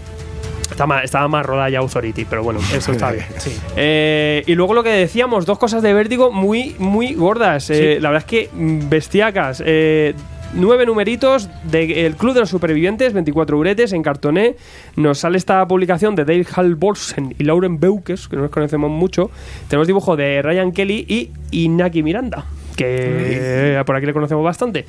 Está 0.72 0.88
más, 0.88 1.04
estaba 1.04 1.28
más 1.28 1.46
rodada 1.46 1.70
ya 1.70 1.78
Authority, 1.80 2.26
pero 2.26 2.42
bueno, 2.44 2.60
eso 2.74 2.92
está 2.92 3.12
bien. 3.12 3.26
Eh, 3.78 4.44
y 4.48 4.56
luego 4.56 4.74
lo 4.74 4.82
que 4.84 4.90
decíamos, 4.90 5.46
dos 5.46 5.60
cosas 5.60 5.84
de 5.84 5.94
vértigo 5.94 6.32
muy, 6.32 6.76
muy 6.80 7.14
gordas. 7.14 7.70
Eh, 7.70 8.00
La 8.02 8.10
verdad 8.10 8.26
es 8.28 8.30
que 8.30 8.50
mm, 8.52 8.90
bestiacas. 8.90 9.62
Eh, 9.66 10.16
Nueve 10.54 10.86
numeritos 10.86 11.50
del 11.64 12.16
Club 12.16 12.34
de 12.34 12.40
los 12.42 12.50
Supervivientes, 12.50 13.14
24 13.14 13.58
uretes 13.58 13.92
en 13.92 14.04
cartoné. 14.04 14.56
Nos 14.96 15.20
sale 15.20 15.38
esta 15.38 15.68
publicación 15.68 16.16
de 16.16 16.24
Dave 16.24 16.46
Halvorsen 16.56 17.36
y 17.38 17.44
Lauren 17.44 17.80
Beukes, 17.80 18.28
que 18.28 18.36
no 18.36 18.44
nos 18.44 18.52
conocemos 18.52 18.90
mucho. 18.90 19.32
Tenemos 19.68 19.88
dibujo 19.88 20.16
de 20.16 20.42
Ryan 20.42 20.72
Kelly 20.72 21.06
y 21.08 21.32
Inaki 21.52 22.04
Miranda, 22.04 22.46
que 22.78 23.78
eh, 23.78 23.84
por 23.86 23.96
aquí 23.96 24.06
le 24.06 24.14
conocemos 24.14 24.44
bastante. 24.44 24.86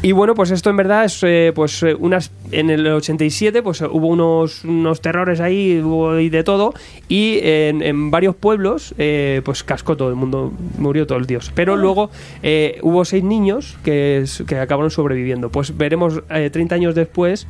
Y 0.00 0.12
bueno, 0.12 0.34
pues 0.36 0.52
esto 0.52 0.70
en 0.70 0.76
verdad 0.76 1.04
es 1.04 1.20
eh, 1.24 1.52
pues 1.54 1.82
eh, 1.82 1.94
unas 1.98 2.30
en 2.52 2.70
el 2.70 2.86
87 2.86 3.62
pues 3.62 3.80
eh, 3.80 3.86
hubo 3.90 4.06
unos, 4.06 4.64
unos 4.64 5.00
terrores 5.00 5.40
ahí 5.40 5.80
hubo 5.82 6.18
y 6.20 6.28
de 6.28 6.44
todo 6.44 6.72
y 7.08 7.40
en, 7.42 7.82
en 7.82 8.10
varios 8.10 8.36
pueblos 8.36 8.94
eh, 8.96 9.42
pues 9.44 9.64
cascó 9.64 9.96
todo 9.96 10.08
el 10.08 10.14
mundo, 10.14 10.52
murió 10.78 11.06
todo 11.06 11.18
el 11.18 11.26
dios. 11.26 11.50
Pero 11.52 11.76
luego 11.76 12.10
eh, 12.44 12.78
hubo 12.82 13.04
seis 13.04 13.24
niños 13.24 13.76
que, 13.82 14.24
que 14.46 14.58
acabaron 14.58 14.90
sobreviviendo. 14.90 15.50
Pues 15.50 15.76
veremos 15.76 16.22
eh, 16.30 16.50
30 16.50 16.76
años 16.76 16.94
después 16.94 17.48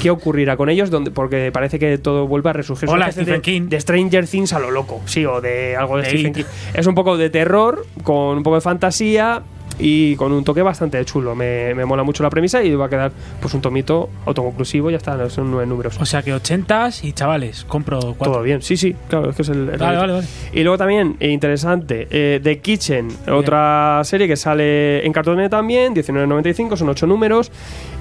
qué 0.00 0.10
ocurrirá 0.10 0.56
con 0.56 0.68
ellos 0.68 0.90
donde 0.90 1.10
porque 1.10 1.50
parece 1.50 1.80
que 1.80 1.98
todo 1.98 2.28
vuelve 2.28 2.50
a 2.50 2.52
resurgir. 2.52 2.88
Hola, 2.88 3.10
Stephen 3.10 3.34
de, 3.34 3.40
King. 3.40 3.62
de 3.68 3.80
Stranger 3.80 4.26
Things 4.28 4.52
a 4.52 4.60
lo 4.60 4.70
loco, 4.70 5.00
sí, 5.06 5.24
o 5.24 5.40
de 5.40 5.74
algo 5.74 5.96
de 5.96 6.04
De 6.04 6.10
Stephen. 6.10 6.32
King. 6.32 6.44
Es 6.74 6.86
un 6.86 6.94
poco 6.94 7.16
de 7.16 7.28
terror 7.28 7.86
con 8.04 8.36
un 8.36 8.42
poco 8.44 8.54
de 8.54 8.62
fantasía 8.62 9.42
y 9.78 10.16
con 10.16 10.32
un 10.32 10.44
toque 10.44 10.62
bastante 10.62 11.04
chulo. 11.04 11.34
Me, 11.34 11.74
me 11.74 11.84
mola 11.84 12.02
mucho 12.02 12.22
la 12.22 12.30
premisa 12.30 12.62
y 12.62 12.74
va 12.74 12.86
a 12.86 12.88
quedar 12.88 13.12
pues 13.40 13.54
un 13.54 13.60
tomito 13.60 14.10
autoconclusivo. 14.26 14.90
Ya 14.90 14.96
está, 14.96 15.28
son 15.30 15.50
nueve 15.50 15.66
números. 15.66 15.98
O 16.00 16.06
sea 16.06 16.22
que 16.22 16.34
80s 16.34 17.04
y 17.04 17.12
chavales, 17.12 17.64
compro 17.64 18.00
cuatro. 18.00 18.32
Todo 18.32 18.42
bien, 18.42 18.62
sí, 18.62 18.76
sí, 18.76 18.94
claro, 19.08 19.30
es 19.30 19.36
que 19.36 19.42
es 19.42 19.48
el. 19.48 19.68
el 19.68 19.78
Vale, 19.78 19.98
vale, 19.98 20.12
vale. 20.14 20.26
Y 20.52 20.62
luego 20.62 20.78
también, 20.78 21.16
eh, 21.20 21.30
interesante, 21.30 22.08
eh, 22.10 22.40
The 22.42 22.58
Kitchen, 22.58 23.08
otra 23.30 24.00
serie 24.04 24.26
que 24.26 24.36
sale 24.36 25.04
en 25.04 25.12
cartoné 25.12 25.48
también, 25.48 25.94
19.95, 25.94 26.76
son 26.76 26.88
ocho 26.88 27.06
números. 27.06 27.50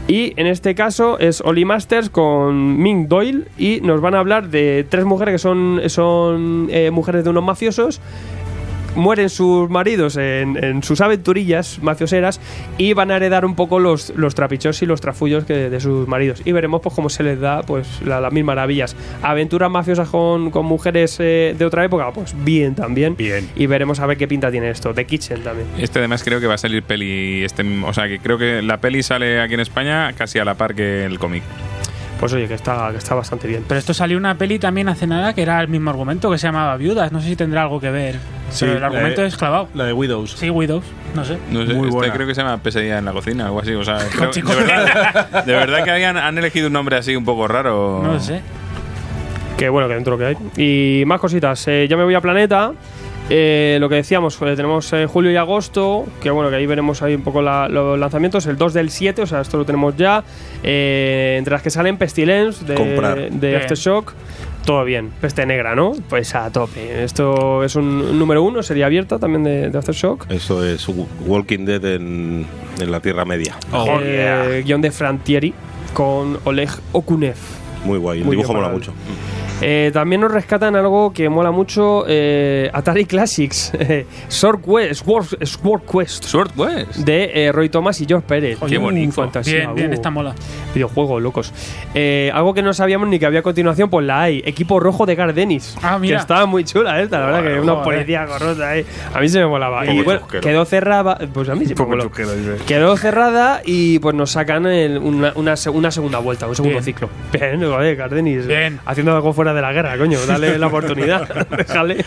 Y 0.08 0.34
en 0.40 0.48
este 0.48 0.74
caso 0.74 1.20
es 1.20 1.42
Oli 1.42 1.66
Masters 1.66 2.10
con 2.10 2.82
Ming 2.82 3.10
Doyle 3.10 3.44
y 3.58 3.82
nos 3.82 4.00
van 4.00 4.16
a 4.16 4.20
hablar 4.20 4.48
de 4.48 4.86
tres 4.90 5.04
mujeres 5.04 5.34
que 5.34 5.40
son, 5.40 5.82
son 5.88 6.70
eh, 6.72 6.92
mujeres 6.92 7.26
de 7.26 7.30
unos 7.30 7.44
mafiosos 7.44 8.00
mueren 8.98 9.30
sus 9.30 9.70
maridos 9.70 10.18
en, 10.18 10.62
en 10.62 10.84
sus 10.84 11.00
aventurillas 11.00 11.80
mafioseras 11.82 12.42
y 12.78 12.92
van 12.94 13.12
a 13.12 13.16
heredar 13.16 13.46
un 13.46 13.56
poco 13.56 13.80
los, 13.80 14.10
los 14.16 14.36
trapichos 14.36 14.82
y 14.82 14.86
los 14.86 15.00
trafullos 15.00 15.46
que, 15.46 15.70
de 15.70 15.80
sus 15.80 16.08
maridos. 16.08 16.42
Y 16.44 16.52
veremos 16.52 16.82
pues 16.82 16.94
cómo 16.94 17.10
se 17.10 17.24
les 17.24 17.40
da 17.40 17.62
pues 17.64 18.02
la- 18.04 18.20
las 18.20 18.34
mil 18.34 18.44
maravillas. 18.44 18.96
Aventuras 19.22 19.72
mafiosas 19.72 20.10
con, 20.10 20.52
con 20.52 20.66
mujeres 20.66 21.18
eh, 21.20 21.56
de 21.58 21.66
otra 21.66 21.86
época, 21.86 22.12
pues 22.12 22.36
bien 22.44 22.76
también. 22.76 23.16
Bien. 23.16 23.48
Y 23.56 23.68
veremos 23.68 24.00
a 24.00 24.06
ver 24.06 24.18
qué 24.18 24.28
pinta 24.28 24.52
tiene 24.52 24.70
esto. 24.70 24.94
The 24.94 25.06
Kitchen 25.06 25.44
también. 25.44 25.68
Este 25.78 26.00
además 26.00 26.24
creo 26.24 26.40
que 26.40 26.48
va 26.48 26.56
a 26.56 26.58
salir 26.58 26.84
peli, 26.84 27.44
este, 27.44 27.64
o 27.86 27.94
sea 27.94 28.08
que 28.08 28.20
creo 28.20 28.38
que 28.38 28.62
la 28.62 28.78
peli 28.78 29.04
sale 29.04 29.40
aquí 29.40 29.54
en 29.54 29.60
España 29.62 30.12
casi 30.14 30.40
a 30.40 30.46
la 30.46 30.56
par 30.56 30.74
que 30.76 31.06
el 31.06 31.20
cómic. 31.20 31.44
Pues 32.20 32.34
oye, 32.34 32.48
que 32.48 32.56
está, 32.56 32.90
que 32.92 32.98
está 32.98 33.14
bastante 33.14 33.48
bien. 33.48 33.64
Pero 33.68 33.78
esto 33.80 33.94
salió 33.94 34.18
una 34.18 34.36
peli 34.36 34.58
también 34.58 34.90
hace 34.90 35.06
nada 35.06 35.34
que 35.34 35.44
era 35.44 35.62
el 35.62 35.68
mismo 35.68 35.92
argumento 35.92 36.32
que 36.32 36.38
se 36.40 36.48
llamaba 36.48 36.76
Viudas. 36.78 37.12
No 37.12 37.22
sé 37.22 37.28
si 37.28 37.36
tendrá 37.36 37.62
algo 37.62 37.80
que 37.80 37.92
ver. 37.92 38.18
pero 38.60 38.74
el 38.78 38.84
argumento 38.84 39.22
de- 39.22 39.28
es 39.28 39.38
clavado. 39.38 39.70
La 39.76 39.84
de 39.86 39.94
Widows. 39.94 40.32
Sí, 40.32 40.50
Widows. 40.50 40.84
No 41.14 41.24
sé. 41.24 41.38
No 41.52 41.66
sé, 41.66 41.74
Muy 41.76 41.88
este 41.90 41.96
buena. 41.98 42.14
creo 42.14 42.26
que 42.28 42.34
se 42.34 42.42
llama 42.42 42.58
Pesadilla 42.58 42.98
en 42.98 43.06
la 43.06 43.12
cocina, 43.14 43.46
algo 43.46 43.60
así. 43.62 43.74
O 43.74 43.84
sea, 43.84 43.98
creo- 44.12 44.32
de, 44.32 44.42
verdad, 44.42 45.44
de 45.46 45.54
verdad 45.54 45.84
que 45.84 45.92
habían, 45.92 46.18
han 46.18 46.38
elegido 46.38 46.68
un 46.68 46.74
nombre 46.74 46.96
así 46.98 47.16
un 47.16 47.24
poco 47.26 47.48
raro. 47.48 48.02
No 48.04 48.20
sé. 48.20 48.42
Que 49.58 49.70
bueno, 49.70 49.88
que 49.88 49.96
dentro 49.96 50.18
que 50.18 50.26
hay. 50.26 50.38
Y 51.02 51.06
más 51.06 51.20
cositas. 51.20 51.68
Eh, 51.68 51.88
ya 51.90 51.98
me 51.98 52.04
voy 52.04 52.14
a 52.16 52.22
Planeta. 52.22 52.74
Eh, 53.30 53.78
lo 53.82 53.90
que 53.90 53.96
decíamos, 53.96 54.42
eh, 54.42 54.56
tenemos 54.56 54.92
eh, 54.94 55.06
julio 55.06 55.30
y 55.32 55.36
agosto, 55.36 56.06
que 56.24 56.30
bueno, 56.30 56.50
que 56.50 56.56
ahí 56.56 56.66
veremos 56.66 57.02
ahí 57.02 57.14
un 57.14 57.24
poco 57.24 57.42
la- 57.42 57.68
los 57.68 58.00
lanzamientos, 58.00 58.46
el 58.46 58.58
2 58.58 58.74
del 58.74 58.90
7, 58.90 59.22
o 59.24 59.28
sea, 59.28 59.42
esto 59.42 59.58
lo 59.58 59.66
tenemos 59.66 59.98
ya. 59.98 60.24
Eh, 60.64 61.36
entre 61.38 61.52
las 61.52 61.62
que 61.62 61.70
salen 61.70 61.98
Pestilence 61.98 62.64
de, 62.64 62.76
Comprar. 62.76 63.30
de. 63.30 63.58
Aftershock, 63.58 64.14
todo 64.66 64.86
bien. 64.86 65.12
Peste 65.20 65.46
negra, 65.46 65.76
¿no? 65.76 65.92
Pues 66.10 66.36
a 66.36 66.50
tope. 66.52 67.04
Esto 67.04 67.66
es 67.66 67.76
un 67.76 68.18
número 68.18 68.44
uno, 68.44 68.64
sería 68.64 68.86
abierta 68.86 69.20
también 69.20 69.44
de, 69.44 69.70
de 69.72 69.78
Aftershock. 69.78 70.32
Eso 70.32 70.64
es 70.66 70.88
Walking 71.26 71.66
Dead 71.66 71.84
en, 71.84 72.46
en 72.80 72.92
la 72.92 73.02
Tierra 73.02 73.26
Media. 73.26 73.58
Oh, 73.74 74.00
Eh, 74.02 74.64
Guión 74.66 74.82
de 74.82 74.92
Frantieri 74.92 75.54
con 75.94 76.40
Oleg 76.46 76.70
Okunev. 76.94 77.36
Muy 77.84 77.98
guay. 77.98 78.20
El 78.20 78.26
Muy 78.26 78.38
dibujo 78.38 78.54
mola 78.54 78.70
mucho. 78.70 78.94
Eh, 79.62 79.90
también 79.94 80.22
nos 80.22 80.32
rescatan 80.32 80.76
algo 80.76 81.12
que 81.14 81.30
mola 81.30 81.52
mucho: 81.52 82.06
eh, 82.08 82.70
Atari 82.74 83.06
Classics, 83.06 83.72
Sword 84.28 84.62
Quest, 84.62 85.04
Sword, 85.06 85.26
Sword 85.44 85.82
Quest 85.92 86.24
Sword 86.26 86.52
West. 86.56 86.96
de 86.98 87.32
eh, 87.34 87.52
Roy 87.52 87.70
Thomas 87.70 88.00
y 88.02 88.06
George 88.06 88.26
Pérez. 88.28 88.60
Qué 88.68 88.78
bonito. 88.78 89.14
fantasía, 89.14 89.60
Bien, 89.62 89.76
bien, 89.76 89.90
uh, 89.92 89.94
esta 89.94 90.10
mola. 90.12 90.36
Videojuego, 90.74 91.20
locos. 91.20 91.54
Eh, 91.96 92.30
algo 92.34 92.54
que 92.54 92.62
no 92.62 92.74
sabíamos 92.74 93.08
ni 93.08 93.18
que 93.20 93.26
había 93.26 93.40
a 93.40 93.44
continuación, 93.44 93.90
pues 93.90 94.06
la 94.06 94.22
hay: 94.22 94.44
Equipo 94.46 94.80
Rojo 94.80 95.06
de 95.06 95.16
Gardenis. 95.16 95.76
Ah, 95.82 95.98
mira. 95.98 96.18
Que 96.18 96.22
estaba 96.22 96.46
muy 96.46 96.64
chula 96.64 97.02
esta, 97.02 97.20
la 97.20 97.26
verdad, 97.28 97.44
que 97.54 97.60
una 97.60 97.74
joder. 97.74 97.84
policía 97.84 98.28
ahí. 98.70 98.86
A 99.14 99.20
mí 99.20 99.30
se 99.30 99.40
me 99.40 99.48
molaba. 99.48 99.86
Y 99.86 100.02
bueno, 100.04 100.22
quedó 100.28 100.66
cerrada. 100.66 101.18
Pues 101.34 101.50
a 101.50 101.56
mí 101.56 101.66
sí 101.66 101.74
me 101.80 101.86
moló. 101.86 102.12
Quedó 102.68 102.96
cerrada 102.98 103.62
y 103.66 104.00
pues 104.00 104.14
nos 104.16 104.32
sacan 104.32 104.66
el- 104.68 104.98
una, 105.00 105.32
una 105.36 105.56
se- 105.56 105.70
una 105.70 105.90
segunda 105.92 106.20
vuelta, 106.20 106.48
un 106.48 106.56
segundo 106.56 106.76
Bien. 106.76 106.84
ciclo. 106.84 107.10
Bien, 107.34 107.60
Gardenis. 107.98 108.46
Bien. 108.48 108.80
Haciendo 108.86 109.16
algo 109.16 109.34
fuera 109.34 109.47
de 109.54 109.62
la 109.62 109.74
guerra, 109.74 109.98
coño. 109.98 110.20
Dale 110.26 110.58
la 110.58 110.68
oportunidad. 110.68 111.48
Déjale. 111.58 112.06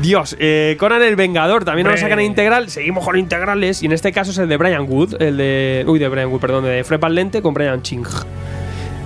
Dios, 0.00 0.36
eh, 0.38 0.76
Conan 0.78 1.02
el 1.02 1.16
Vengador 1.16 1.64
también 1.64 1.86
nos 1.86 2.00
sacan 2.00 2.18
en 2.18 2.26
integral. 2.26 2.68
Seguimos 2.68 3.04
con 3.04 3.16
integrales. 3.18 3.82
Y 3.82 3.86
en 3.86 3.92
este 3.92 4.12
caso 4.12 4.32
es 4.32 4.38
el 4.38 4.48
de 4.48 4.56
Brian 4.56 4.86
Wood. 4.88 5.22
El 5.22 5.36
de. 5.36 5.84
Uy, 5.86 5.98
de 5.98 6.08
Brian 6.08 6.28
Wood, 6.28 6.40
perdón. 6.40 6.64
De 6.64 6.84
Fred 6.84 7.02
Lente 7.08 7.40
con 7.40 7.54
Brian 7.54 7.82
Ching. 7.82 8.04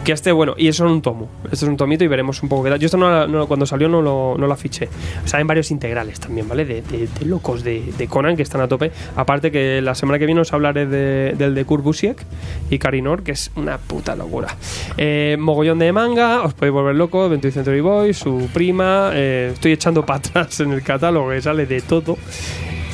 Que 0.08 0.12
este, 0.14 0.32
bueno, 0.32 0.54
y 0.56 0.68
eso 0.68 0.86
es 0.86 0.90
un 0.90 1.02
tomo. 1.02 1.28
Este 1.44 1.56
es 1.56 1.62
un 1.64 1.76
tomito 1.76 2.02
y 2.02 2.06
veremos 2.06 2.42
un 2.42 2.48
poco 2.48 2.64
qué 2.64 2.70
tal. 2.70 2.78
Yo 2.78 2.86
esto 2.86 2.96
no, 2.96 3.46
cuando 3.46 3.66
salió 3.66 3.90
no 3.90 4.00
lo, 4.00 4.36
no 4.38 4.46
lo 4.46 4.56
fiché. 4.56 4.88
Salen 5.26 5.46
varios 5.46 5.70
integrales 5.70 6.18
también, 6.18 6.48
¿vale? 6.48 6.64
De, 6.64 6.80
de- 6.80 7.26
locos 7.26 7.62
de, 7.62 7.82
Conan 8.08 8.34
que 8.34 8.42
están 8.42 8.62
a 8.62 8.68
tope. 8.68 8.90
Aparte 9.16 9.52
que 9.52 9.82
la 9.82 9.94
semana 9.94 10.18
que 10.18 10.24
viene 10.24 10.40
os 10.40 10.50
hablaré 10.54 10.86
de- 10.86 11.34
del 11.36 11.54
de 11.54 11.64
Kurt 11.66 11.84
Busiek 11.84 12.24
y 12.70 12.78
Karinor, 12.78 13.22
que 13.22 13.32
es 13.32 13.50
una 13.54 13.76
puta 13.76 14.16
locura. 14.16 14.56
Eh, 14.96 15.36
mogollón 15.38 15.78
de 15.78 15.92
manga, 15.92 16.40
os 16.40 16.54
podéis 16.54 16.72
volver 16.72 16.94
locos. 16.96 17.30
20th 17.30 17.50
Century 17.52 17.82
Boys, 17.82 18.16
su 18.16 18.48
prima. 18.54 19.10
eh, 19.12 19.50
estoy 19.52 19.72
echando 19.72 20.06
patas 20.06 20.58
en 20.60 20.72
el 20.72 20.82
catálogo 20.82 21.28
que 21.28 21.42
sale 21.42 21.66
de 21.66 21.82
todo. 21.82 22.16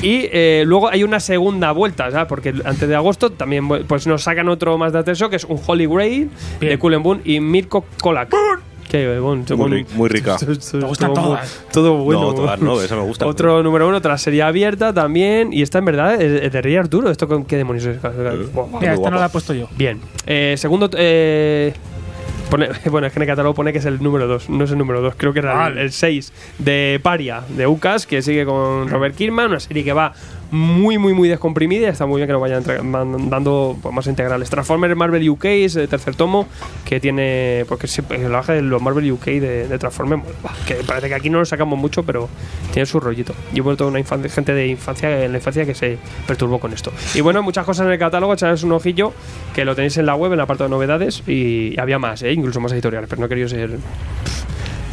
Y 0.05 0.29
eh, 0.31 0.63
luego 0.67 0.87
hay 0.89 1.03
una 1.03 1.19
segunda 1.19 1.71
vuelta, 1.71 2.11
¿sabes? 2.11 2.27
Porque 2.27 2.53
antes 2.63 2.87
de 2.87 2.95
agosto 2.95 3.31
también 3.31 3.67
pues 3.67 4.05
nos 4.05 4.21
sacan 4.21 4.47
otro 4.49 4.77
más 4.77 4.93
de 4.93 4.99
Attention, 4.99 5.31
que 5.31 5.37
es 5.37 5.45
un 5.45 5.59
Holy 5.65 5.87
Grail 5.87 6.29
de 6.59 6.67
Bien. 6.67 6.79
Cullen 6.79 7.01
Boon 7.01 7.21
y 7.25 7.39
Mirko 7.39 7.85
Kolak. 8.01 8.33
Que, 8.87 9.19
bueno, 9.19 9.43
Muy, 9.57 9.83
muy 9.95 10.09
rica. 10.09 10.37
Me 10.73 10.85
gustan 10.85 11.11
todas. 11.13 11.65
Todo 11.73 11.95
bueno. 11.97 12.21
No, 12.21 12.33
todas 12.35 12.61
no, 12.61 12.79
esa 12.79 12.95
me 12.95 13.01
gusta. 13.01 13.25
Otro 13.25 13.63
número 13.63 13.87
uno, 13.87 13.97
otra 13.97 14.15
serie 14.19 14.43
abierta 14.43 14.93
también. 14.93 15.51
Y 15.51 15.63
esta 15.63 15.79
en 15.79 15.85
verdad 15.85 16.21
es, 16.21 16.43
es 16.43 16.51
de 16.51 16.61
Rey 16.61 16.75
Arturo. 16.75 17.09
¿Esto 17.09 17.27
con 17.27 17.43
qué 17.45 17.57
demonios 17.57 17.87
es? 17.87 17.99
Buah, 17.99 18.67
Mira, 18.79 18.93
esta 18.93 18.95
guapa. 18.97 19.09
no 19.09 19.19
la 19.19 19.25
he 19.25 19.29
puesto 19.29 19.55
yo. 19.55 19.67
Bien. 19.75 19.99
Eh, 20.27 20.53
segundo. 20.57 20.87
Eh, 20.95 21.73
pone- 22.57 22.69
bueno, 22.89 23.07
es 23.07 23.13
que 23.13 23.19
en 23.19 23.23
el 23.23 23.27
catálogo 23.27 23.53
pone 23.53 23.71
que 23.71 23.79
es 23.79 23.85
el 23.85 24.01
número 24.01 24.27
2. 24.27 24.49
No 24.49 24.63
es 24.63 24.71
el 24.71 24.77
número 24.77 25.01
2, 25.01 25.13
creo 25.17 25.33
que 25.33 25.39
era 25.39 25.67
el- 25.67 25.77
el 25.77 25.91
6 25.91 26.33
de 26.59 26.99
Paria, 27.03 27.41
de 27.49 27.67
UCAS, 27.67 28.05
que 28.07 28.21
sigue 28.21 28.45
con 28.45 28.87
Robert 28.89 29.15
Kirkman. 29.15 29.47
Una 29.47 29.59
serie 29.59 29.83
que 29.83 29.93
va 29.93 30.13
muy, 30.55 30.97
muy, 30.97 31.13
muy 31.13 31.29
descomprimida. 31.29 31.87
y 31.87 31.89
Está 31.91 32.05
muy 32.05 32.19
bien 32.19 32.27
que 32.27 32.33
nos 32.33 32.41
vayan 32.41 32.63
dando 33.29 33.77
pues, 33.81 33.93
más 33.93 34.07
integrales. 34.07 34.49
Transformers 34.49 34.95
Marvel 34.95 35.29
UK 35.29 35.45
es 35.45 35.75
el 35.75 35.87
tercer 35.87 36.15
tomo, 36.15 36.47
que 36.85 36.99
tiene. 36.99 37.65
Porque 37.67 37.87
siempre 37.87 38.23
el 38.23 38.31
baje 38.31 38.53
de 38.53 38.61
los 38.61 38.81
Marvel 38.81 39.11
UK 39.11 39.25
de, 39.25 39.67
de 39.67 39.77
Transformers. 39.77 40.23
Que 40.67 40.75
parece 40.75 41.09
que 41.09 41.15
aquí 41.15 41.29
no 41.29 41.39
lo 41.39 41.45
sacamos 41.45 41.77
mucho, 41.77 42.03
pero 42.03 42.29
tiene 42.71 42.85
su 42.85 42.99
rollito. 42.99 43.33
Yo 43.53 43.59
he 43.59 43.61
vuelto 43.61 43.87
una 43.87 44.03
gente 44.03 44.53
de 44.53 44.67
infancia 44.67 45.25
en 45.25 45.31
la 45.31 45.37
infancia 45.37 45.65
que 45.65 45.75
se 45.75 45.97
perturbó 46.27 46.59
con 46.59 46.73
esto. 46.73 46.91
Y 47.13 47.21
bueno, 47.21 47.43
muchas 47.43 47.65
cosas 47.65 47.85
en 47.85 47.93
el 47.93 47.99
catálogo, 47.99 48.33
echarles 48.33 48.63
un 48.63 48.71
ojillo, 48.71 49.13
que 49.53 49.65
lo 49.65 49.75
tenéis 49.75 49.97
en 49.97 50.05
la 50.05 50.15
web, 50.15 50.31
en 50.31 50.37
la 50.37 50.45
parte 50.45 50.63
de 50.63 50.69
novedades, 50.69 51.23
y 51.27 51.79
había 51.79 51.99
más, 51.99 52.23
¿eh? 52.23 52.31
incluso 52.31 52.59
más 52.59 52.71
editoriales, 52.71 53.09
pero 53.09 53.27
no 53.27 53.33
he 53.33 53.49
ser. 53.49 53.77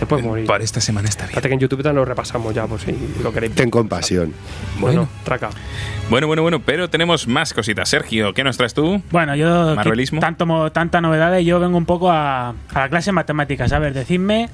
Te 0.02 0.06
puedes 0.06 0.26
morir. 0.26 0.46
Para 0.46 0.64
esta 0.64 0.80
semana 0.80 1.08
está 1.08 1.26
bien. 1.26 1.28
Fíjate 1.28 1.46
que 1.46 1.54
en 1.54 1.60
YouTube 1.60 1.80
también 1.80 2.00
lo 2.00 2.04
repasamos 2.04 2.52
ya, 2.52 2.66
por 2.66 2.80
si 2.80 2.92
lo 3.22 3.32
queréis. 3.32 3.54
Ten 3.54 3.70
compasión. 3.70 4.34
Bueno, 4.80 5.08
traca. 5.22 5.50
Bueno, 6.10 6.26
bueno, 6.26 6.42
bueno, 6.42 6.58
pero 6.58 6.90
tenemos 6.90 7.28
más 7.28 7.54
cositas. 7.54 7.88
Sergio, 7.88 8.34
¿qué 8.34 8.42
nos 8.42 8.56
traes 8.56 8.74
tú? 8.74 9.00
Bueno, 9.12 9.36
yo. 9.36 9.76
Marvelismo. 9.76 10.18
Tanto, 10.18 10.72
tanta 10.72 11.00
novedad, 11.00 11.38
yo 11.38 11.60
vengo 11.60 11.78
un 11.78 11.86
poco 11.86 12.10
a, 12.10 12.48
a 12.48 12.54
la 12.80 12.88
clase 12.88 13.10
de 13.10 13.12
matemáticas. 13.12 13.72
A 13.72 13.78
ver, 13.78 13.94
decidme. 13.94 14.48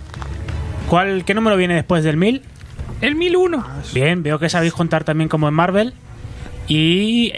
¿cuál, 0.91 1.25
¿Qué 1.25 1.33
número 1.33 1.57
viene 1.57 1.77
después 1.77 2.05
del 2.05 2.19
1000? 2.19 2.43
El 3.01 3.15
1001. 3.15 3.67
Bien, 3.95 4.23
veo 4.23 4.39
que 4.39 4.51
sabéis 4.51 4.75
contar 4.75 5.05
también 5.05 5.31
como 5.31 5.49
en 5.49 5.55
Marvel. 5.55 5.95
Y. 6.67 7.33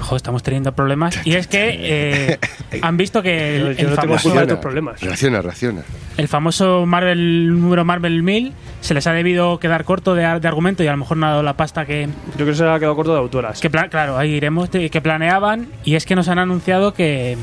Joder, 0.00 0.16
estamos 0.16 0.42
teniendo 0.42 0.72
problemas. 0.72 1.18
Y 1.26 1.34
es 1.34 1.46
que 1.46 1.76
eh, 1.80 2.38
han 2.82 2.96
visto 2.96 3.22
que 3.22 3.56
el, 3.56 3.76
yo 3.76 3.88
el 3.88 3.94
famoso, 3.94 4.30
tus 4.46 4.58
problemas. 4.58 5.00
Reacciona, 5.00 5.42
reacciona. 5.42 5.82
el 6.16 6.28
famoso 6.28 6.86
Marvel 6.86 7.60
número 7.60 7.84
Marvel 7.84 8.22
1000 8.22 8.52
se 8.80 8.94
les 8.94 9.06
ha 9.06 9.12
debido 9.12 9.58
quedar 9.58 9.84
corto 9.84 10.14
de, 10.14 10.22
de 10.22 10.48
argumento 10.48 10.82
y 10.82 10.86
a 10.86 10.92
lo 10.92 10.98
mejor 10.98 11.16
no 11.16 11.26
ha 11.26 11.30
dado 11.30 11.42
la 11.42 11.56
pasta 11.56 11.84
que, 11.84 12.06
Yo 12.06 12.34
creo 12.34 12.46
que 12.46 12.54
se 12.54 12.64
ha 12.64 12.78
quedado 12.78 12.94
corto 12.96 13.12
de 13.12 13.18
autoras. 13.18 13.60
que 13.60 13.68
claro, 13.70 14.16
ahí 14.16 14.30
iremos, 14.34 14.70
de- 14.70 14.88
que 14.90 15.00
planeaban 15.00 15.66
y 15.84 15.96
es 15.96 16.06
que 16.06 16.14
nos 16.16 16.28
han 16.28 16.38
anunciado 16.38 16.94
que 16.94 17.36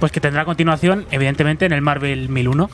pues 0.00 0.10
que 0.10 0.20
tendrá 0.20 0.44
continuación 0.44 1.06
evidentemente 1.12 1.66
en 1.66 1.72
el 1.72 1.82
Marvel 1.82 2.28
1001. 2.28 2.70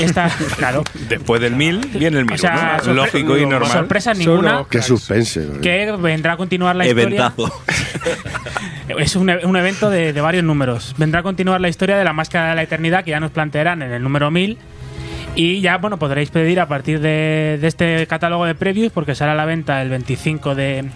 Esta, 0.00 0.30
claro, 0.58 0.82
Después 1.08 1.40
del 1.40 1.54
1000 1.56 1.80
viene 1.94 2.18
el 2.18 2.24
1000. 2.26 2.34
o 2.34 2.38
sea, 2.38 2.80
Lógico 2.86 3.38
y 3.38 3.46
normal. 3.46 3.70
sorpresa 3.70 4.14
Solo- 4.14 4.28
ninguna 4.42 4.64
Qué 4.68 4.82
suspense. 4.82 5.40
¿no? 5.46 5.60
que 5.60 5.92
vendrá 5.98 6.34
a 6.34 6.36
continuar 6.36 6.76
la 6.76 6.86
historia. 6.86 7.04
Eventazo. 7.06 7.62
Es 8.98 9.16
un, 9.16 9.28
e- 9.28 9.44
un 9.44 9.54
evento 9.56 9.90
de, 9.90 10.12
de 10.14 10.20
varios 10.22 10.44
números. 10.44 10.94
Vendrá 10.96 11.20
a 11.20 11.22
continuar 11.22 11.60
la 11.60 11.68
historia 11.68 11.96
de 11.98 12.04
la 12.04 12.12
Máscara 12.14 12.48
de 12.50 12.54
la 12.56 12.62
Eternidad 12.62 13.04
que 13.04 13.10
ya 13.10 13.20
nos 13.20 13.30
plantearán 13.30 13.82
en 13.82 13.92
el 13.92 14.02
número 14.02 14.30
1000. 14.30 14.56
Y 15.38 15.60
ya, 15.60 15.78
bueno, 15.78 16.00
podréis 16.00 16.30
pedir 16.30 16.58
a 16.58 16.66
partir 16.66 16.98
de, 16.98 17.60
este 17.62 18.04
catálogo 18.08 18.44
de 18.44 18.56
previews, 18.56 18.90
porque 18.90 19.14
sale 19.14 19.30
a 19.30 19.34
la 19.36 19.44
venta 19.44 19.80
el 19.82 19.88
25 19.88 20.56
de, 20.56 20.90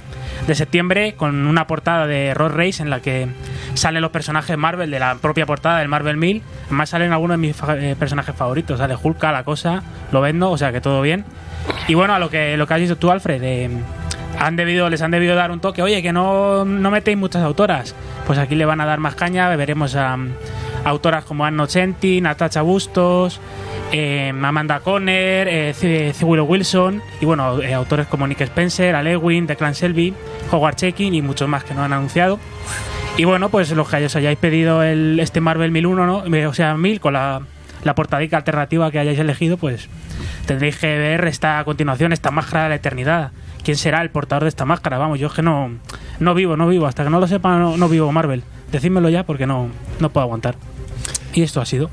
de 0.48 0.54
septiembre, 0.56 1.14
con 1.14 1.46
una 1.46 1.68
portada 1.68 2.08
de 2.08 2.34
Road 2.34 2.50
Race 2.56 2.82
en 2.82 2.90
la 2.90 2.98
que 2.98 3.28
salen 3.74 4.02
los 4.02 4.10
personajes 4.10 4.58
Marvel 4.58 4.90
de 4.90 4.98
la 4.98 5.14
propia 5.14 5.46
portada 5.46 5.78
del 5.78 5.86
Marvel 5.86 6.16
1000. 6.16 6.42
Además, 6.66 6.88
salen 6.88 7.12
algunos 7.12 7.34
de 7.34 7.38
mis 7.38 7.56
eh, 7.68 7.94
personajes 7.96 8.34
favoritos. 8.34 8.78
Sale 8.78 8.96
Hulk, 9.00 9.22
la 9.22 9.44
cosa, 9.44 9.84
lo 10.10 10.20
vendo, 10.20 10.50
o 10.50 10.58
sea 10.58 10.72
que 10.72 10.80
todo 10.80 11.02
bien. 11.02 11.24
Y 11.86 11.94
bueno, 11.94 12.12
a 12.12 12.18
lo 12.18 12.28
que, 12.28 12.56
lo 12.56 12.66
que 12.66 12.74
has 12.74 12.80
dicho 12.80 12.98
tú, 12.98 13.12
Alfred, 13.12 13.40
de, 13.40 13.70
han 14.40 14.56
debido, 14.56 14.90
les 14.90 15.02
han 15.02 15.12
debido 15.12 15.36
dar 15.36 15.52
un 15.52 15.60
toque, 15.60 15.82
oye, 15.82 16.02
que 16.02 16.12
no, 16.12 16.64
no 16.64 16.90
metéis 16.90 17.16
muchas 17.16 17.44
autoras. 17.44 17.94
Pues 18.26 18.40
aquí 18.40 18.56
le 18.56 18.64
van 18.64 18.80
a 18.80 18.86
dar 18.86 18.98
más 18.98 19.14
caña, 19.14 19.48
veremos 19.54 19.94
a, 19.94 20.18
autoras 20.84 21.24
como 21.24 21.44
Anne 21.44 21.56
Nocenti, 21.56 22.20
Natasha 22.20 22.62
Bustos, 22.62 23.40
eh, 23.92 24.32
Amanda 24.42 24.80
Conner, 24.80 25.48
eh. 25.48 26.12
Willow 26.20 26.46
Wilson, 26.46 27.02
y 27.20 27.26
bueno, 27.26 27.60
eh, 27.62 27.74
autores 27.74 28.06
como 28.06 28.26
Nick 28.26 28.40
Spencer, 28.40 28.94
Alewin, 28.94 29.46
Declan 29.46 29.74
Selby, 29.74 30.14
Howard 30.50 30.76
Checking 30.76 31.14
y 31.14 31.22
muchos 31.22 31.48
más 31.48 31.64
que 31.64 31.74
no 31.74 31.82
han 31.82 31.92
anunciado. 31.92 32.38
Y 33.16 33.24
bueno, 33.24 33.50
pues 33.50 33.70
los 33.72 33.88
que 33.88 34.04
os 34.04 34.16
hayáis 34.16 34.38
pedido 34.38 34.82
el, 34.82 35.20
este 35.20 35.40
Marvel 35.40 35.70
1001, 35.70 36.06
¿no? 36.06 36.34
Eh, 36.34 36.46
o 36.46 36.54
sea, 36.54 36.74
1000 36.76 37.00
con 37.00 37.12
la 37.12 37.42
la 37.84 37.94
portadica 37.94 38.36
alternativa 38.36 38.90
que 38.90 38.98
hayáis 38.98 39.18
elegido, 39.18 39.56
pues 39.56 39.88
tendréis 40.46 40.78
que 40.78 40.98
ver 40.98 41.24
esta 41.26 41.62
continuación, 41.64 42.12
esta 42.12 42.30
máscara 42.30 42.64
de 42.64 42.68
la 42.70 42.74
eternidad. 42.76 43.32
¿Quién 43.64 43.76
será 43.76 44.02
el 44.02 44.10
portador 44.10 44.44
de 44.44 44.48
esta 44.48 44.64
máscara? 44.64 44.98
Vamos, 44.98 45.18
yo 45.18 45.28
es 45.28 45.32
que 45.32 45.42
no, 45.42 45.70
no 46.18 46.34
vivo, 46.34 46.56
no 46.56 46.66
vivo. 46.66 46.86
Hasta 46.86 47.04
que 47.04 47.10
no 47.10 47.20
lo 47.20 47.28
sepa, 47.28 47.56
no, 47.58 47.76
no 47.76 47.88
vivo 47.88 48.10
Marvel. 48.10 48.42
Decídmelo 48.72 49.08
ya 49.08 49.24
porque 49.24 49.46
no, 49.46 49.68
no 50.00 50.10
puedo 50.10 50.24
aguantar. 50.24 50.56
Y 51.32 51.42
esto 51.42 51.60
ha 51.60 51.66
sido. 51.66 51.90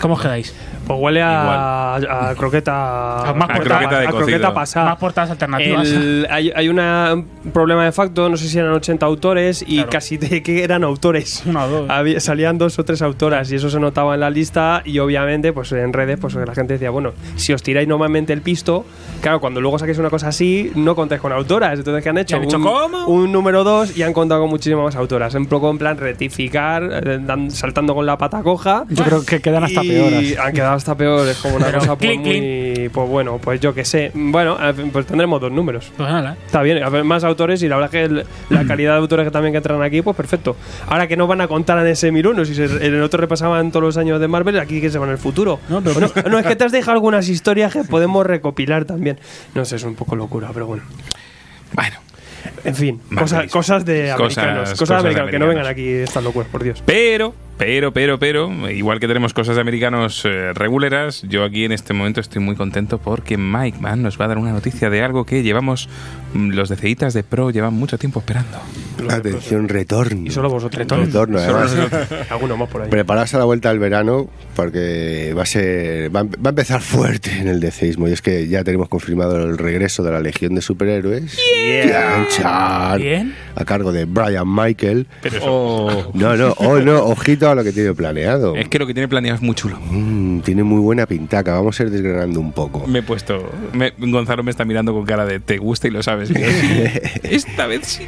¿Cómo 0.00 0.16
os? 0.16 0.54
Pues 0.88 0.98
huele 1.00 1.22
a, 1.22 1.94
a 1.96 2.34
croqueta. 2.34 3.18
A 3.28 3.34
más 3.34 3.48
a 3.50 3.54
croqueta 3.60 4.00
de 4.00 4.06
a 4.06 4.10
croqueta 4.10 4.54
pasada. 4.54 4.86
Más 4.86 4.98
portadas 4.98 5.30
alternativas. 5.30 5.86
El- 5.88 6.26
hay, 6.30 6.50
hay 6.54 6.68
una- 6.68 7.14
un 7.14 7.52
problema 7.52 7.84
de 7.84 7.92
facto, 7.92 8.28
no 8.28 8.36
sé 8.36 8.48
si 8.48 8.58
eran 8.58 8.72
80 8.72 9.04
autores 9.06 9.62
y 9.66 9.76
Claro. 9.76 9.90
casi 9.90 10.16
de 10.16 10.42
que 10.42 10.64
eran 10.64 10.82
autores. 10.84 11.42
Una 11.46 11.64
o 11.64 11.68
dos. 11.68 11.90
Había- 11.90 12.18
salían 12.20 12.58
dos 12.58 12.78
o 12.78 12.84
tres 12.84 13.02
autoras 13.02 13.52
y 13.52 13.56
eso 13.56 13.70
se 13.70 13.78
notaba 13.78 14.14
en 14.14 14.20
la 14.20 14.30
lista 14.30 14.82
y 14.84 14.98
obviamente 14.98 15.52
pues 15.52 15.70
en 15.72 15.92
redes 15.92 16.18
pues 16.18 16.34
la 16.34 16.54
gente 16.54 16.72
decía, 16.74 16.90
bueno, 16.90 17.12
si 17.36 17.52
os 17.52 17.62
tiráis 17.62 17.86
normalmente 17.86 18.32
el 18.32 18.40
pisto, 18.42 18.84
claro, 19.20 19.40
cuando 19.40 19.60
luego 19.60 19.78
saquéis 19.78 19.98
una 19.98 20.10
cosa 20.10 20.28
así, 20.28 20.72
no 20.74 20.94
contáis 20.96 21.20
con 21.20 21.32
autoras. 21.32 21.78
Entonces, 21.78 22.02
¿qué 22.02 22.08
han 22.08 22.18
hecho? 22.18 22.36
¿Han 22.36 22.44
hecho 22.44 22.56
un, 22.56 22.62
cómo? 22.62 23.06
un 23.06 23.30
número 23.30 23.62
dos 23.64 23.96
y 23.96 24.02
han 24.02 24.12
contado 24.14 24.40
con 24.40 24.50
muchísimas 24.50 24.84
más 24.84 24.96
autoras. 24.96 25.34
En 25.34 25.46
poco 25.46 25.70
en 25.70 25.76
plan 25.78 25.98
rectificar, 25.98 26.82
eh, 27.04 27.20
saltando 27.50 27.94
con 27.94 28.06
la 28.06 28.16
pata 28.16 28.42
coja. 28.42 28.84
Yo 28.88 29.04
creo 29.04 29.24
que 29.24 29.40
quedan 29.40 29.64
hasta 29.64 29.84
y 29.84 29.88
peores. 29.88 30.38
Han 30.38 30.52
quedado 30.52 30.77
hasta 30.78 30.94
peores, 30.96 31.36
como 31.38 31.56
una 31.56 31.66
Pero 31.66 31.78
cosa 31.80 31.96
pues, 31.96 32.10
clic, 32.18 32.20
muy. 32.20 32.88
Pues 32.88 33.08
bueno, 33.08 33.38
pues 33.38 33.60
yo 33.60 33.74
que 33.74 33.84
sé. 33.84 34.10
Bueno, 34.14 34.56
pues 34.92 35.06
tendremos 35.06 35.40
dos 35.40 35.52
números. 35.52 35.92
Pues 35.96 36.08
nada. 36.08 36.36
Está 36.46 36.62
bien, 36.62 36.82
a 36.82 36.88
ver, 36.88 37.04
más 37.04 37.22
autores 37.24 37.62
y 37.62 37.68
la 37.68 37.76
verdad 37.76 37.90
que 37.90 38.04
el- 38.04 38.24
la 38.50 38.64
calidad 38.66 38.92
de 38.92 38.98
autores 38.98 39.24
que 39.26 39.30
también 39.30 39.52
que 39.52 39.58
entran 39.58 39.82
aquí, 39.82 40.00
pues 40.02 40.16
perfecto. 40.16 40.56
Ahora 40.86 41.06
que 41.06 41.16
no 41.16 41.26
van 41.26 41.40
a 41.42 41.48
contar 41.48 41.78
en 41.80 41.86
ese 41.88 42.10
1001, 42.10 42.44
si 42.44 42.54
se, 42.54 42.64
en 42.64 42.94
el 42.94 43.02
otro 43.02 43.20
repasaban 43.20 43.70
todos 43.70 43.82
los 43.84 43.96
años 43.98 44.20
de 44.20 44.28
Marvel, 44.28 44.58
aquí 44.58 44.80
que 44.80 44.90
se 44.90 44.98
va 44.98 45.04
en 45.06 45.12
el 45.12 45.18
futuro. 45.18 45.60
No, 45.68 45.80
pero- 45.82 45.94
Bueno, 46.08 46.28
no, 46.30 46.38
es 46.38 46.46
que 46.46 46.56
te 46.56 46.64
has 46.64 46.72
dejado 46.72 46.92
algunas 46.92 47.28
historias 47.28 47.72
que 47.72 47.84
podemos 47.84 48.24
recopilar 48.26 48.84
también. 48.84 49.18
No 49.54 49.64
sé, 49.64 49.76
es 49.76 49.82
un 49.84 49.94
poco 49.94 50.16
locura, 50.16 50.48
pero 50.54 50.66
bueno. 50.66 50.84
Bueno. 51.74 51.96
En 52.64 52.74
fin, 52.74 53.00
cosas, 53.16 53.50
cosas 53.50 53.84
de 53.84 54.12
Cosas- 54.16 54.38
americanos. 54.38 54.70
Cosas, 54.70 54.78
cosas 54.78 54.88
de 54.88 54.94
de 55.10 55.20
americanos, 55.20 55.30
que 55.30 55.38
no 55.38 55.46
vengan 55.48 55.64
americanos. 55.66 55.94
aquí 55.94 56.02
estas 56.04 56.24
locuras, 56.24 56.48
por 56.50 56.62
Dios. 56.62 56.82
Pero, 56.86 57.34
pero, 57.58 57.92
pero, 57.92 58.18
pero, 58.18 58.70
igual 58.70 59.00
que 59.00 59.08
tenemos 59.08 59.34
cosas 59.34 59.56
de 59.56 59.60
americanos 59.60 60.22
eh, 60.24 60.52
reguleras, 60.54 61.22
yo 61.22 61.44
aquí 61.44 61.64
en 61.64 61.72
este 61.72 61.92
momento 61.92 62.20
estoy 62.20 62.40
muy 62.40 62.54
contento 62.54 62.98
porque 62.98 63.36
Mike 63.36 63.78
Mann 63.80 64.02
nos 64.02 64.18
va 64.20 64.26
a 64.26 64.28
dar 64.28 64.38
una 64.38 64.52
noticia 64.52 64.90
de 64.90 65.02
algo 65.02 65.24
que 65.24 65.42
llevamos, 65.42 65.88
mm, 66.34 66.50
los 66.50 66.68
DCitas 66.68 67.14
de 67.14 67.22
Pro 67.24 67.50
llevan 67.50 67.74
mucho 67.74 67.98
tiempo 67.98 68.20
esperando. 68.20 68.58
Atención, 69.10 69.68
retorno. 69.68 70.26
Y 70.26 70.30
solo 70.30 70.50
vosotros. 70.50 70.86
Retorno, 70.88 71.38
además. 71.38 71.76
Alguno 72.30 72.56
más 72.56 72.68
por 72.68 72.82
ahí. 72.82 72.90
Preparaos 72.90 73.34
a 73.34 73.38
la 73.38 73.44
vuelta 73.44 73.68
del 73.70 73.78
verano 73.78 74.28
porque 74.54 75.34
va 75.36 75.42
a 75.42 75.46
ser 75.46 76.14
va 76.14 76.20
a, 76.20 76.24
va 76.24 76.46
a 76.46 76.48
empezar 76.48 76.80
fuerte 76.80 77.30
en 77.38 77.48
el 77.48 77.60
decismo 77.60 78.08
y 78.08 78.12
es 78.12 78.22
que 78.22 78.48
ya 78.48 78.64
tenemos 78.64 78.88
confirmado 78.88 79.36
el 79.44 79.56
regreso 79.56 80.02
de 80.02 80.10
la 80.10 80.20
Legión 80.20 80.54
de 80.56 80.62
Superhéroes 80.62 81.38
chan, 82.36 83.00
Bien. 83.00 83.34
a 83.54 83.64
cargo 83.64 83.92
de 83.92 84.04
Brian 84.04 84.52
Michael 84.52 85.06
Oh, 85.42 86.10
no 86.14 86.36
no 86.36 86.54
oh 86.58 86.78
no 86.80 87.04
ojito 87.04 87.47
a 87.50 87.54
lo 87.54 87.64
que 87.64 87.72
tiene 87.72 87.94
planeado 87.94 88.54
es 88.56 88.68
que 88.68 88.78
lo 88.78 88.86
que 88.86 88.94
tiene 88.94 89.08
planeado 89.08 89.36
es 89.36 89.42
muy 89.42 89.54
chulo. 89.54 89.78
Mm, 89.90 90.40
tiene 90.40 90.62
muy 90.64 90.80
buena 90.80 91.06
pintaca 91.06 91.52
vamos 91.54 91.78
a 91.78 91.82
ir 91.84 91.90
desgranando 91.90 92.40
un 92.40 92.52
poco 92.52 92.86
Me 92.86 93.00
he 93.00 93.02
puesto. 93.02 93.50
me- 93.72 93.92
Gonzalo 93.98 94.42
me 94.42 94.50
está 94.50 94.64
mirando 94.64 94.92
con 94.92 95.04
cara 95.04 95.24
de 95.26 95.40
te 95.40 95.58
gusta 95.58 95.88
y 95.88 95.90
lo 95.90 96.02
sabes. 96.02 96.32
bien". 96.32 96.48
Esta 97.22 97.66
vez 97.66 97.86
sí. 97.86 98.02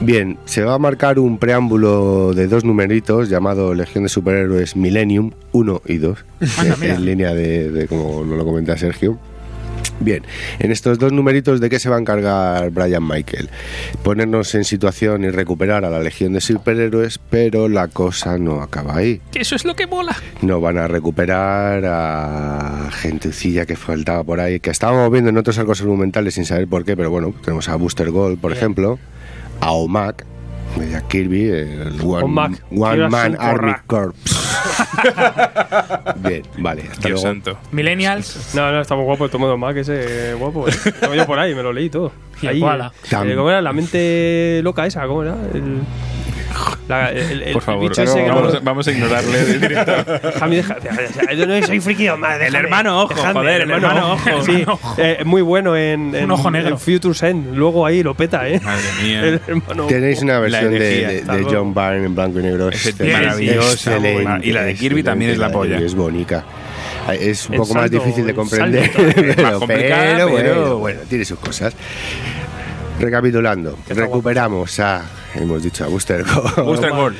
Bien, 0.00 0.38
se 0.44 0.62
va 0.62 0.74
a 0.74 0.78
marcar 0.78 1.18
un 1.18 1.38
preámbulo 1.38 2.32
de 2.34 2.46
dos 2.48 2.64
numeritos 2.64 3.28
llamado 3.28 3.74
Legión 3.74 4.04
de 4.04 4.08
Superhéroes 4.08 4.76
Millennium 4.76 5.32
1 5.52 5.82
y 5.86 5.96
2, 5.98 6.24
Anda, 6.58 6.76
en- 6.82 7.04
línea 7.04 7.32
de, 7.34 7.70
de 7.70 7.86
como 7.88 8.24
nos 8.24 8.36
lo 8.36 8.44
comenta 8.44 8.76
Sergio. 8.76 9.18
Bien, 10.00 10.22
en 10.58 10.70
estos 10.72 10.98
dos 10.98 11.12
numeritos, 11.12 11.60
¿de 11.60 11.70
qué 11.70 11.78
se 11.78 11.88
va 11.88 11.96
a 11.96 11.98
encargar 11.98 12.70
Brian 12.70 13.06
Michael? 13.06 13.48
Ponernos 14.02 14.54
en 14.54 14.64
situación 14.64 15.24
y 15.24 15.30
recuperar 15.30 15.84
a 15.84 15.90
la 15.90 16.00
Legión 16.00 16.34
de 16.34 16.40
Superhéroes, 16.40 17.18
pero 17.18 17.68
la 17.68 17.88
cosa 17.88 18.36
no 18.38 18.60
acaba 18.60 18.96
ahí. 18.96 19.20
Que 19.32 19.40
eso 19.40 19.56
es 19.56 19.64
lo 19.64 19.74
que 19.74 19.86
mola. 19.86 20.16
No 20.42 20.60
van 20.60 20.78
a 20.78 20.86
recuperar 20.86 21.84
a 21.86 22.90
gentecilla 22.92 23.64
que 23.64 23.76
faltaba 23.76 24.22
por 24.22 24.40
ahí, 24.40 24.60
que 24.60 24.70
estábamos 24.70 25.10
viendo 25.10 25.30
en 25.30 25.38
otros 25.38 25.58
arcos 25.58 25.80
argumentales 25.80 26.34
sin 26.34 26.44
saber 26.44 26.68
por 26.68 26.84
qué, 26.84 26.96
pero 26.96 27.10
bueno, 27.10 27.34
tenemos 27.42 27.68
a 27.68 27.76
Booster 27.76 28.10
Gold, 28.10 28.38
por 28.38 28.52
ejemplo, 28.52 28.98
a 29.60 29.72
OMAC, 29.72 30.24
de 30.78 31.02
Kirby, 31.08 31.48
el 31.48 32.00
One, 32.02 32.58
Man 33.08 33.36
Army. 33.40 33.72
Corps. 33.86 34.14
Bien, 36.16 36.42
vale, 36.58 36.82
hasta 36.82 37.08
Dios 37.08 37.22
luego. 37.22 37.34
santo. 37.42 37.58
Millennials. 37.72 38.54
No, 38.54 38.70
no, 38.72 38.80
estamos 38.80 39.04
guapos, 39.04 39.30
tomo 39.30 39.56
más 39.56 39.74
que 39.74 39.80
ese 39.80 40.34
guapo. 40.34 40.68
eh. 40.68 40.72
Estaba 40.84 41.14
yo 41.16 41.26
por 41.26 41.38
ahí, 41.38 41.54
me 41.54 41.62
lo 41.62 41.72
leí 41.72 41.90
todo. 41.90 42.12
Y 42.42 42.46
el 42.46 42.52
Ahí, 42.54 42.60
koala. 42.60 42.92
eh, 43.02 43.06
Tam- 43.08 43.34
¿Cómo 43.34 43.48
era? 43.48 43.62
La 43.62 43.72
mente 43.72 44.60
loca 44.62 44.84
esa, 44.84 45.06
¿cómo 45.06 45.22
era? 45.22 45.34
El, 45.54 45.80
la- 46.88 47.10
el, 47.10 47.42
el 47.42 47.52
Por 47.52 47.62
favor, 47.62 47.88
bicho 47.88 48.02
ese 48.02 48.24
que 48.24 48.30
vamos, 48.62 48.86
a 48.88 48.92
ignorarle 48.92 49.44
del. 49.44 49.60
Déjame, 50.22 50.62
yo 51.36 51.46
no 51.46 51.66
soy 51.66 51.80
friki, 51.80 52.08
más. 52.18 52.40
El 52.40 52.54
hermano 52.54 53.02
ojo, 53.02 53.14
joder, 53.14 53.62
el 53.62 53.70
hermano 53.70 54.12
ojo. 54.14 54.42
Sí, 54.44 54.64
eh, 54.98 55.22
muy 55.24 55.42
bueno 55.42 55.76
en, 55.76 56.14
en, 56.14 56.24
Un 56.24 56.30
ojo 56.32 56.50
negro. 56.50 56.70
en 56.70 56.78
Future 56.78 57.28
End. 57.30 57.54
Luego 57.56 57.84
ahí 57.86 58.02
lo 58.02 58.14
peta, 58.14 58.48
¿eh? 58.48 58.60
Madre 58.62 58.82
mía. 59.02 59.20
El 59.24 59.40
hermano 59.46 59.86
Tenéis 59.86 60.22
una 60.22 60.38
versión 60.38 60.70
de. 60.72 61.24
John 61.50 61.74
Byrne 61.74 62.06
en 62.06 62.14
blanco 62.14 62.40
y 62.40 62.42
negro. 62.42 62.68
Es 62.70 62.98
maravillosa, 63.00 63.98
y 64.42 64.52
la 64.52 64.62
de 64.62 64.74
Kirby 64.74 65.02
también 65.02 65.30
es 65.32 65.38
la 65.38 65.50
polla. 65.50 65.78
Es 65.78 65.94
bonita. 65.94 66.44
Es 67.12 67.46
un 67.48 67.54
El 67.54 67.60
poco 67.60 67.74
más 67.74 67.90
difícil 67.90 68.26
de 68.26 68.34
comprender, 68.34 68.92
salto. 68.92 69.12
pero, 69.14 69.42
Más 69.42 69.52
complicada, 69.54 70.04
pero 70.16 70.28
bueno, 70.28 70.48
pero- 70.50 70.78
bueno, 70.78 71.00
tiene 71.08 71.24
sus 71.24 71.38
cosas. 71.38 71.74
Recapitulando, 73.00 73.78
recuperamos 73.88 74.80
a, 74.80 75.02
hemos 75.34 75.62
dicho 75.62 75.84
a 75.84 75.88
Booster 75.88 76.24
Gold. 76.24 76.64
Booster 76.64 76.90
Gold. 76.90 77.16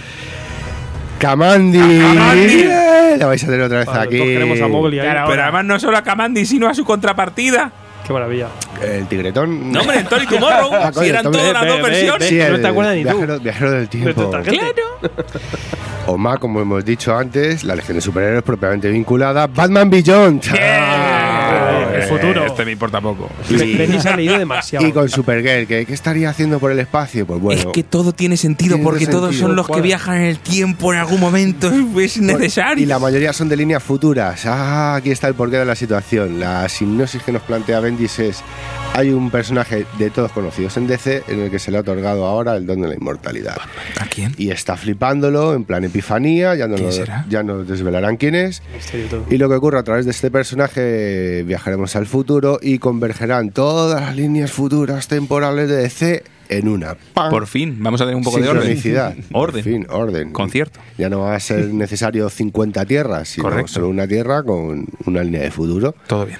Kamandi. 1.18 1.79
Kamandi. 1.79 2.61
Eh, 2.62 3.16
La 3.18 3.27
vais 3.27 3.43
a 3.43 3.47
tener 3.47 3.62
otra 3.62 3.79
vez 3.79 3.87
Vale, 3.87 4.01
aquí. 4.01 4.16
todos 4.16 4.29
queremos 4.31 4.61
a 4.61 4.68
Mowgli 4.68 4.99
ahí. 5.01 5.09
Claro. 5.11 5.29
Pero 5.31 5.43
además 5.43 5.64
no 5.64 5.79
solo 5.79 5.97
a 5.99 6.03
Kamandi, 6.03 6.45
sino 6.47 6.68
a 6.68 6.74
su 6.74 6.85
contrapartida. 6.85 7.70
Qué 8.07 8.12
maravilla. 8.12 8.49
El 8.83 9.07
tigretón. 9.07 9.72
No, 9.72 9.81
hombre, 9.81 9.99
en 10.01 10.07
Tony 10.07 10.27
Tomorrow. 10.27 10.70
Ah, 10.74 10.89
si 10.89 10.95
coño, 10.99 11.09
eran 11.09 11.24
Tommy- 11.24 11.33
todas 11.39 11.53
las 11.53 11.62
ve, 11.62 11.68
dos 11.68 11.77
ve, 11.79 11.83
versiones. 11.83 12.18
ve. 12.20 12.29
Sí, 12.29 12.37
no 12.49 12.55
el 12.57 12.62
te 12.62 12.68
acuerdas 12.68 12.95
ni 12.95 13.03
tú. 13.03 13.09
viajero, 13.09 13.41
viajero 13.41 13.70
del 13.72 13.81
De 13.83 13.87
tiempo. 13.89 14.22
tu 14.24 14.31
tarjeta. 14.31 14.64
Oma, 16.07 16.37
como 16.39 16.61
hemos 16.61 16.85
dicho 16.85 17.16
antes, 17.16 17.64
la 17.64 17.74
Legión 17.74 17.97
de 17.97 18.01
Superhéroes 18.01 18.43
propiamente 18.45 18.89
vinculada. 18.91 19.47
Batman 19.49 19.91
Beyond. 19.91 20.45
Ah, 20.61 21.26
futuro. 22.21 22.47
Este 22.47 22.64
me 22.64 22.73
importa 22.73 23.01
poco. 23.01 23.29
Se 23.49 24.09
ha 24.09 24.17
leído 24.17 24.39
demasiado. 24.39 24.87
Y 24.87 24.93
con 24.93 25.09
Supergirl, 25.09 25.67
¿qué, 25.67 25.87
qué 25.87 25.95
estaría 25.95 26.31
haciendo 26.31 26.59
por 26.59 26.73
el 26.73 26.79
espacio? 26.79 27.27
Pues 27.27 27.41
bueno. 27.41 27.61
es 27.61 27.67
que 27.69 27.83
todo 27.83 28.12
tiene 28.12 28.37
sentido 28.37 28.77
Tiene 28.77 28.85
porque 28.85 29.07
todo 29.07 29.17
todos 29.17 29.31
sentido. 29.31 29.49
son 29.49 29.57
los 29.57 29.67
que 29.67 29.73
Cuadra. 29.73 29.85
viajan 29.85 30.17
en 30.19 30.25
el 30.25 30.39
tiempo 30.39 30.93
en 30.93 30.99
algún 31.01 31.21
momento. 31.21 31.71
Es 32.01 32.19
necesario. 32.21 32.83
Y 32.83 32.87
la 32.87 32.99
mayoría 32.99 33.33
son 33.33 33.49
de 33.49 33.57
líneas 33.57 33.83
futuras. 33.83 34.45
Ah, 34.47 34.95
aquí 34.97 35.11
está 35.11 35.29
el 35.29 35.35
porqué 35.35 35.57
de 35.57 35.64
la 35.64 35.75
situación. 35.75 36.39
La 36.41 36.69
sinopsis 36.69 37.23
que 37.23 37.33
nos 37.33 37.43
plantea 37.43 37.81
Bendis 37.81 38.19
es: 38.19 38.43
hay 38.97 39.11
un 39.11 39.30
personaje 39.30 39.84
de 39.99 40.09
todos 40.09 40.32
conocidos 40.32 40.74
en 40.78 40.86
DC 40.86 41.24
en 41.28 41.40
el 41.40 41.51
que 41.51 41.59
se 41.59 41.70
le 41.70 41.76
ha 41.76 41.80
otorgado 41.80 42.24
ahora 42.24 42.57
el 42.57 42.64
don 42.64 42.80
de 42.80 42.88
la 42.88 42.94
inmortalidad. 42.94 43.59
¿A 44.01 44.07
quién? 44.07 44.34
Y 44.38 44.51
está 44.51 44.78
flipándolo 44.78 45.53
en 45.53 45.64
plan 45.64 45.84
epifanía, 45.84 46.55
ya, 46.55 46.66
no 46.66 46.76
ya 47.28 47.42
nos 47.42 47.68
desvelarán 47.68 48.16
quién 48.16 48.34
es. 48.34 48.62
Y 49.28 49.36
lo 49.36 49.51
que 49.51 49.55
ocurre 49.57 49.78
a 49.78 49.82
través 49.82 50.07
de 50.07 50.12
este 50.12 50.30
personaje, 50.30 51.42
viajaremos 51.42 51.94
al 51.94 52.07
futuro 52.07 52.59
y 52.62 52.78
convergerán 52.78 53.51
todas 53.51 54.01
las 54.01 54.16
líneas 54.16 54.51
futuras 54.51 55.09
temporales 55.09 55.68
de 55.68 55.76
DC 55.76 56.24
en 56.49 56.68
una. 56.68 56.97
¡Pam! 57.12 57.30
Por 57.30 57.47
fin, 57.47 57.76
vamos 57.80 58.01
a 58.01 58.05
tener 58.05 58.16
un 58.16 58.24
poco 58.24 58.40
de 58.40 58.49
orden. 58.49 58.78
Orden. 59.32 59.62
Por 59.62 59.62
fin, 59.62 59.86
orden. 59.90 60.32
Concierto. 60.32 60.80
Ya 60.97 61.11
no 61.11 61.20
va 61.20 61.34
a 61.34 61.40
ser 61.40 61.66
necesario 61.66 62.30
50 62.30 62.86
tierras, 62.86 63.28
sino 63.28 63.44
Correcto. 63.44 63.72
solo 63.72 63.88
una 63.90 64.09
tierra 64.09 64.42
con 64.42 64.86
una 65.05 65.22
línea 65.22 65.42
de 65.42 65.51
futuro. 65.51 65.94
Todo 66.07 66.24
bien. 66.24 66.38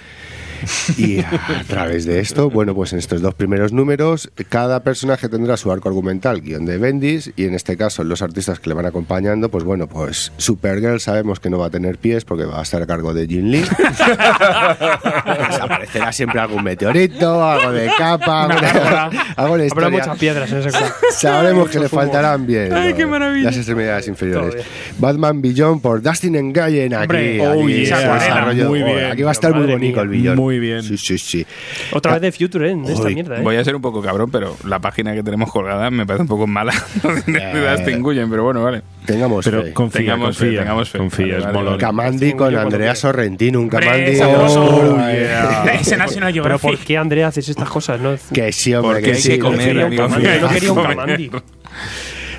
Y 0.97 1.21
a 1.21 1.65
través 1.67 2.05
de 2.05 2.21
esto, 2.21 2.51
bueno, 2.51 2.75
pues 2.75 2.93
en 2.93 2.99
estos 2.99 3.23
dos 3.23 3.35
primeros 3.35 3.73
números, 3.73 4.31
cada 4.49 4.81
personaje 4.81 5.29
tendrá 5.29 5.57
su 5.57 5.71
arco 5.71 5.89
argumental, 5.89 6.41
guion 6.41 6.65
de 6.65 6.79
Bendis, 6.79 7.33
y 7.37 7.45
en 7.45 7.55
este 7.55 7.77
caso 7.77 8.05
los 8.05 8.23
artistas 8.23 8.61
que 8.61 8.69
le 8.69 8.75
van 8.75 8.87
acompañando, 8.87 9.49
pues 9.51 9.65
bueno, 9.65 9.87
pues 9.87 10.33
Supergirl 10.37 11.01
sabemos 11.01 11.41
que 11.41 11.51
no 11.51 11.59
va 11.59 11.67
a 11.67 11.71
tener 11.71 11.99
pies 11.99 12.25
porque 12.25 12.45
va 12.45 12.61
a 12.61 12.63
estar 12.63 12.83
a 12.83 12.87
cargo 12.87 13.13
de 13.15 13.27
Jin 13.27 13.51
Lee. 13.51 13.65
Aparecerá 15.61 16.13
siempre 16.13 16.41
algún 16.41 16.63
meteorito, 16.63 17.45
algo 17.45 17.73
de 17.73 17.91
capa, 17.97 18.47
Una 18.47 19.11
algo 19.37 19.59
de 19.59 19.69
Habrá 19.71 19.91
muchas 19.91 20.19
piedras 20.19 20.51
en 20.53 20.59
ese 20.59 20.71
cuadro. 20.71 20.95
Sabremos 21.13 21.69
que 21.71 21.81
le 21.81 21.89
faltarán 21.89 22.47
bien 22.47 22.73
Ay, 22.73 22.95
qué 22.95 23.03
¿no? 23.03 23.11
maravilla. 23.11 23.47
las 23.47 23.57
extremidades 23.57 24.09
inferiores. 24.09 24.65
Batman 24.99 25.41
Beyond 25.43 25.83
por 25.83 26.03
Dustin 26.03 26.37
Engayen 26.37 26.95
aquí. 26.95 27.03
Hombre, 27.03 27.47
aquí, 27.47 27.59
oh, 27.59 27.69
ese 27.69 27.85
yeah. 27.87 28.15
desarrollo. 28.15 28.69
Muy 28.69 28.81
Joder, 28.81 28.95
bien. 28.97 29.11
Aquí 29.13 29.23
va 29.23 29.31
a 29.31 29.33
estar 29.33 29.55
muy 29.55 29.67
bonito 29.67 30.01
el 30.01 30.09
Beyond. 30.09 30.37
Muy 30.47 30.61
bien. 30.61 30.81
Sí, 30.83 30.97
sí, 30.97 31.19
sí. 31.19 31.47
Otra 31.93 32.13
vez 32.19 32.23
de 32.23 32.31
Future, 32.33 32.69
¿eh? 32.69 32.73
En 32.73 32.85
esta 32.85 33.09
mierda, 33.09 33.39
¿eh? 33.39 33.43
Voy 33.43 33.57
a 33.57 33.65
ser 33.65 33.75
un 33.75 33.83
poco 33.83 34.01
cabrón, 34.01 34.31
pero 34.31 34.57
la 34.65 34.79
página 34.79 35.13
que 35.13 35.25
tenemos 35.25 35.51
colgada 35.51 35.91
me 35.91 36.07
parece 36.07 36.23
un 36.23 36.29
poco 36.29 36.47
mala. 36.47 36.73
Las 37.27 37.85
te 37.85 37.93
engullen, 37.93 38.31
pero 38.31 38.45
bueno, 38.45 38.63
vale. 38.63 38.83
Tengamos 39.05 39.45
Pero 39.45 39.63
fe. 39.63 39.73
confía, 39.73 40.01
Tengamos 40.01 40.37
fe, 40.37 40.45
confía, 40.47 40.61
tengamos 40.61 40.91
fe. 40.91 40.99
confía, 40.99 41.39
Vale, 41.39 41.47
es 41.49 41.53
vale. 41.65 41.79
Camandi 41.79 42.33
con 42.35 42.57
Andrea 42.57 42.95
Sorrentino, 42.95 43.61
un 43.61 43.69
Camandi. 43.69 44.21
Oh, 44.21 44.99
Ese 45.81 45.97
National 45.97 46.33
Pero 46.33 46.45
Geographic. 46.45 46.71
¿por 46.71 46.79
qué, 46.79 46.97
Andrea, 46.97 47.27
haces 47.29 47.49
estas 47.49 47.69
cosas? 47.69 48.01
No, 48.01 48.15
Que 48.33 48.53
sí, 48.53 48.73
hombre, 48.75 48.95
Porque 48.95 49.11
que 49.11 49.17
hay 49.17 49.23
sí. 49.23 49.29
que 49.31 49.39
comer, 49.41 49.81
amigo 49.81 50.09
no 50.09 50.49
quería 50.49 50.73
un. 50.73 50.83
Camandi. 50.83 51.31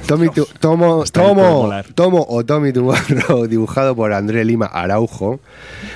Tommy 0.07 0.29
tu- 0.29 0.47
tomo, 0.59 0.97
por 0.99 1.09
tomo, 1.11 1.69
tomo 1.95 2.25
o 2.29 2.45
Tommy 2.45 2.71
Tubarro, 2.73 3.45
dibujado 3.47 3.95
por 3.95 4.13
André 4.13 4.45
Lima 4.45 4.65
Araujo. 4.65 5.39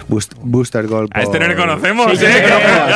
Boost- 0.09 0.36
Booster 0.41 0.88
Gold. 0.88 1.09
A 1.14 1.22
este 1.24 1.39
no 1.39 1.47
le 1.47 1.55
por- 1.55 1.66
conocemos, 1.68 2.12
Sí, 2.12 2.18
yo, 2.24 2.28
¿eh? 2.28 2.43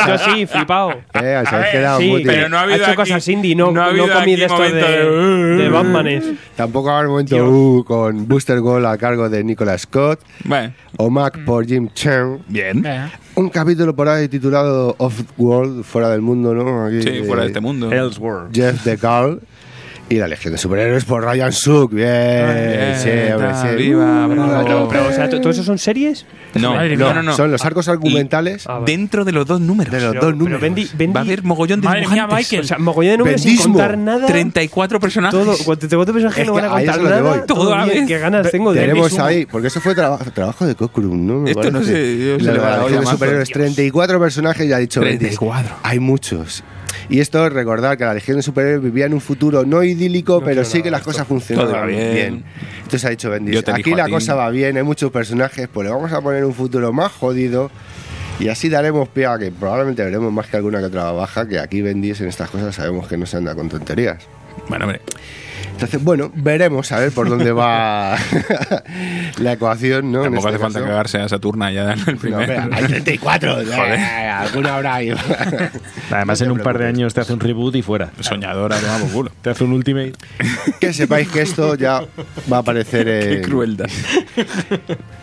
yo 0.06 0.18
sí, 0.18 0.46
flipado. 0.46 0.90
Eh, 1.14 1.36
ver, 1.58 1.70
quedado 1.72 1.98
Sí, 2.00 2.08
muy 2.10 2.24
pero 2.24 2.48
no 2.48 2.58
ha 2.58 2.62
habido 2.62 2.76
hecho 2.78 2.86
aquí- 2.88 2.96
cosas 2.96 3.26
indie, 3.28 3.54
no, 3.54 3.70
no 3.72 3.82
ha 3.82 3.86
no, 4.06 4.12
comí 4.12 4.36
de 4.36 4.44
estos 4.44 4.60
de, 4.72 4.72
de- 4.72 5.56
de 5.56 5.68
Batmanes. 5.70 6.24
Tampoco 6.56 6.90
haber 6.90 7.08
momento 7.08 7.36
uh, 7.48 7.84
con 7.84 8.28
Booster 8.28 8.60
Gold 8.60 8.84
a 8.86 8.98
cargo 8.98 9.28
de 9.30 9.42
Nicolas 9.44 9.82
Scott. 9.82 10.20
Bueno, 10.44 10.72
O 10.98 11.10
Mac 11.10 11.38
por 11.44 11.66
Jim 11.66 11.88
Chen. 11.94 12.40
bien. 12.48 12.84
Eh, 12.86 13.08
Un 13.36 13.48
capítulo 13.50 13.94
por 13.96 14.08
ahí 14.08 14.28
titulado 14.28 14.94
Off 14.98 15.20
World, 15.38 15.84
fuera 15.84 16.08
del 16.10 16.20
mundo, 16.22 16.54
¿no? 16.54 16.84
Aquí, 16.86 17.02
Sí, 17.02 17.22
fuera 17.26 17.42
de 17.42 17.48
este 17.48 17.60
mundo. 17.60 17.90
Elseworld. 17.90 18.54
Jeff 18.54 18.84
de 18.84 18.98
Carl. 18.98 19.40
Y 20.08 20.16
la 20.18 20.28
Legión 20.28 20.52
de 20.52 20.58
Superhéroes 20.58 21.04
por 21.04 21.24
Ryan 21.24 21.52
Suk. 21.52 21.92
Bien, 21.92 22.06
Bien, 22.06 22.94
sí, 22.96 23.08
hombre, 23.32 23.50
está, 23.50 23.70
sí. 23.70 23.76
viva, 23.76 24.26
Uh, 24.26 24.30
bravo. 24.30 24.62
Pero, 24.64 24.88
pero, 24.88 25.08
o 25.08 25.12
sea, 25.12 25.28
¿todo 25.28 25.50
eso 25.50 25.64
son 25.64 25.78
series? 25.78 26.24
No, 26.54 26.74
no, 26.80 27.12
no, 27.14 27.22
no. 27.24 27.36
Son 27.36 27.50
los 27.50 27.64
arcos 27.64 27.88
argumentales 27.88 28.66
Ah, 28.68 28.74
vale. 28.74 28.84
Dentro 28.92 29.24
de 29.24 29.32
los 29.32 29.46
dos 29.46 29.60
números. 29.60 29.92
de 29.92 30.00
los 30.00 30.10
Pero- 30.12 30.26
dos 30.26 30.36
números. 30.36 30.60
Bendy- 30.62 30.88
Bendy- 30.96 31.12
Va 31.12 31.20
a 31.20 31.24
haber 31.24 31.42
mogollón 31.42 31.80
de 31.80 31.86
Madre 31.88 32.00
mía, 32.02 32.08
dibujantes. 32.10 32.36
Michael. 32.38 32.60
O 32.60 32.66
sea, 32.68 32.78
mogollón 32.78 33.10
de 33.12 33.18
números 33.18 33.40
sin 33.40 33.50
Bendismo. 33.50 33.74
contar 33.74 33.98
nada. 33.98 34.26
34 34.28 35.00
personajes. 35.00 35.38
Todo, 35.40 35.56
cuando 35.64 35.88
te 35.88 35.96
cuento 35.96 36.12
personajes 36.12 36.40
Es 36.42 36.46
no 36.46 36.54
que 36.54 36.60
van 36.60 36.70
a 36.70 36.74
contar 36.74 37.00
nada. 37.02 37.22
voy. 37.22 37.38
Todo 37.46 37.58
Todo 37.64 37.74
a 37.74 37.84
bien, 37.84 38.06
qué 38.06 38.18
ganas 38.18 38.50
tengo 38.52 38.72
de 38.72 38.80
Tenemos 38.80 39.10
Bendy 39.10 39.24
ahí, 39.26 39.46
porque 39.46 39.66
eso 39.66 39.80
fue 39.80 39.94
traba- 39.96 40.18
trabajo 40.18 40.66
de 40.66 40.76
Cockrum, 40.76 41.26
¿no? 41.26 41.40
Me 41.40 41.50
Esto 41.50 41.70
no 41.72 41.82
sé, 41.82 42.16
yo 42.18 42.38
se 42.38 42.44
La 42.44 42.52
la 42.52 42.82
Legión 42.84 43.00
de. 43.04 43.10
Superhéroes, 43.10 43.50
34 43.50 44.20
personajes 44.20 44.66
y 44.68 44.72
ha 44.72 44.78
dicho 44.78 45.00
34. 45.00 45.62
Bendis, 45.64 45.78
Hay 45.82 45.98
muchos. 45.98 46.62
Y 47.08 47.20
esto 47.20 47.46
es 47.46 47.52
recordar 47.52 47.96
que 47.96 48.04
la 48.04 48.14
Legión 48.14 48.36
de 48.36 48.42
Superhéroes 48.42 48.82
vivía 48.82 49.06
en 49.06 49.14
un 49.14 49.20
futuro 49.20 49.64
no 49.64 49.82
idílico, 49.82 50.42
pero 50.42 50.64
sí 50.64 50.82
que 50.82 50.90
las 50.90 51.02
cosas 51.02 51.26
funcionaban 51.26 51.88
bien. 51.88 52.14
bien. 52.14 52.44
Entonces 52.78 53.04
ha 53.04 53.10
dicho 53.10 53.30
Bendis, 53.30 53.62
aquí 53.68 53.94
la 53.94 54.08
cosa 54.08 54.34
va 54.34 54.50
bien, 54.50 54.76
hay 54.76 54.82
muchos 54.82 55.10
personajes, 55.12 55.68
pues 55.72 55.86
le 55.86 55.92
vamos 55.92 56.12
a 56.12 56.20
poner 56.20 56.44
un 56.44 56.54
futuro 56.54 56.92
más 56.92 57.12
jodido. 57.12 57.70
Y 58.38 58.48
así 58.48 58.68
daremos 58.68 59.08
pie 59.08 59.26
a 59.26 59.38
que 59.38 59.50
probablemente 59.50 60.04
veremos 60.04 60.30
más 60.30 60.46
que 60.46 60.58
alguna 60.58 60.80
que 60.80 60.86
otra 60.86 61.10
baja, 61.12 61.48
que 61.48 61.58
aquí 61.58 61.80
Bendis 61.80 62.20
en 62.20 62.28
estas 62.28 62.50
cosas 62.50 62.74
sabemos 62.74 63.08
que 63.08 63.16
no 63.16 63.24
se 63.24 63.38
anda 63.38 63.54
con 63.54 63.68
tonterías. 63.68 64.18
Bueno, 64.68 64.84
hombre. 64.84 65.00
Entonces, 65.76 66.02
bueno, 66.02 66.32
veremos 66.34 66.90
a 66.90 66.98
ver 66.98 67.12
por 67.12 67.28
dónde 67.28 67.52
va 67.52 68.16
la 69.38 69.52
ecuación, 69.52 70.10
¿no? 70.10 70.22
Tampoco 70.22 70.48
este 70.48 70.56
hace 70.56 70.62
falta 70.64 70.78
caso. 70.78 70.88
cagarse 70.90 71.18
a 71.18 71.28
Saturna 71.28 71.70
ya 71.70 71.92
en 71.92 71.98
el 72.00 72.14
No, 72.14 72.16
primer. 72.18 72.50
hombre, 72.60 72.76
hay 72.78 72.84
34, 72.86 73.60
eh, 73.60 73.74
alguna 74.30 74.76
hora 74.76 74.94
hay. 74.94 75.12
Además, 76.10 76.40
en 76.40 76.50
un 76.52 76.60
par 76.60 76.78
de 76.78 76.86
años 76.86 77.12
te 77.12 77.20
hace 77.20 77.34
un 77.34 77.40
reboot 77.40 77.74
y 77.76 77.82
fuera. 77.82 78.10
Soñadora, 78.20 78.78
por 79.02 79.10
culo. 79.10 79.32
Te 79.42 79.50
hace 79.50 79.64
un 79.64 79.72
ultimate. 79.72 80.14
que 80.80 80.94
sepáis 80.94 81.28
que 81.28 81.42
esto 81.42 81.74
ya 81.74 82.00
va 82.50 82.56
a 82.56 82.60
aparecer 82.60 83.04
Qué 83.04 83.32
en- 83.34 83.42
crueldad. 83.42 83.86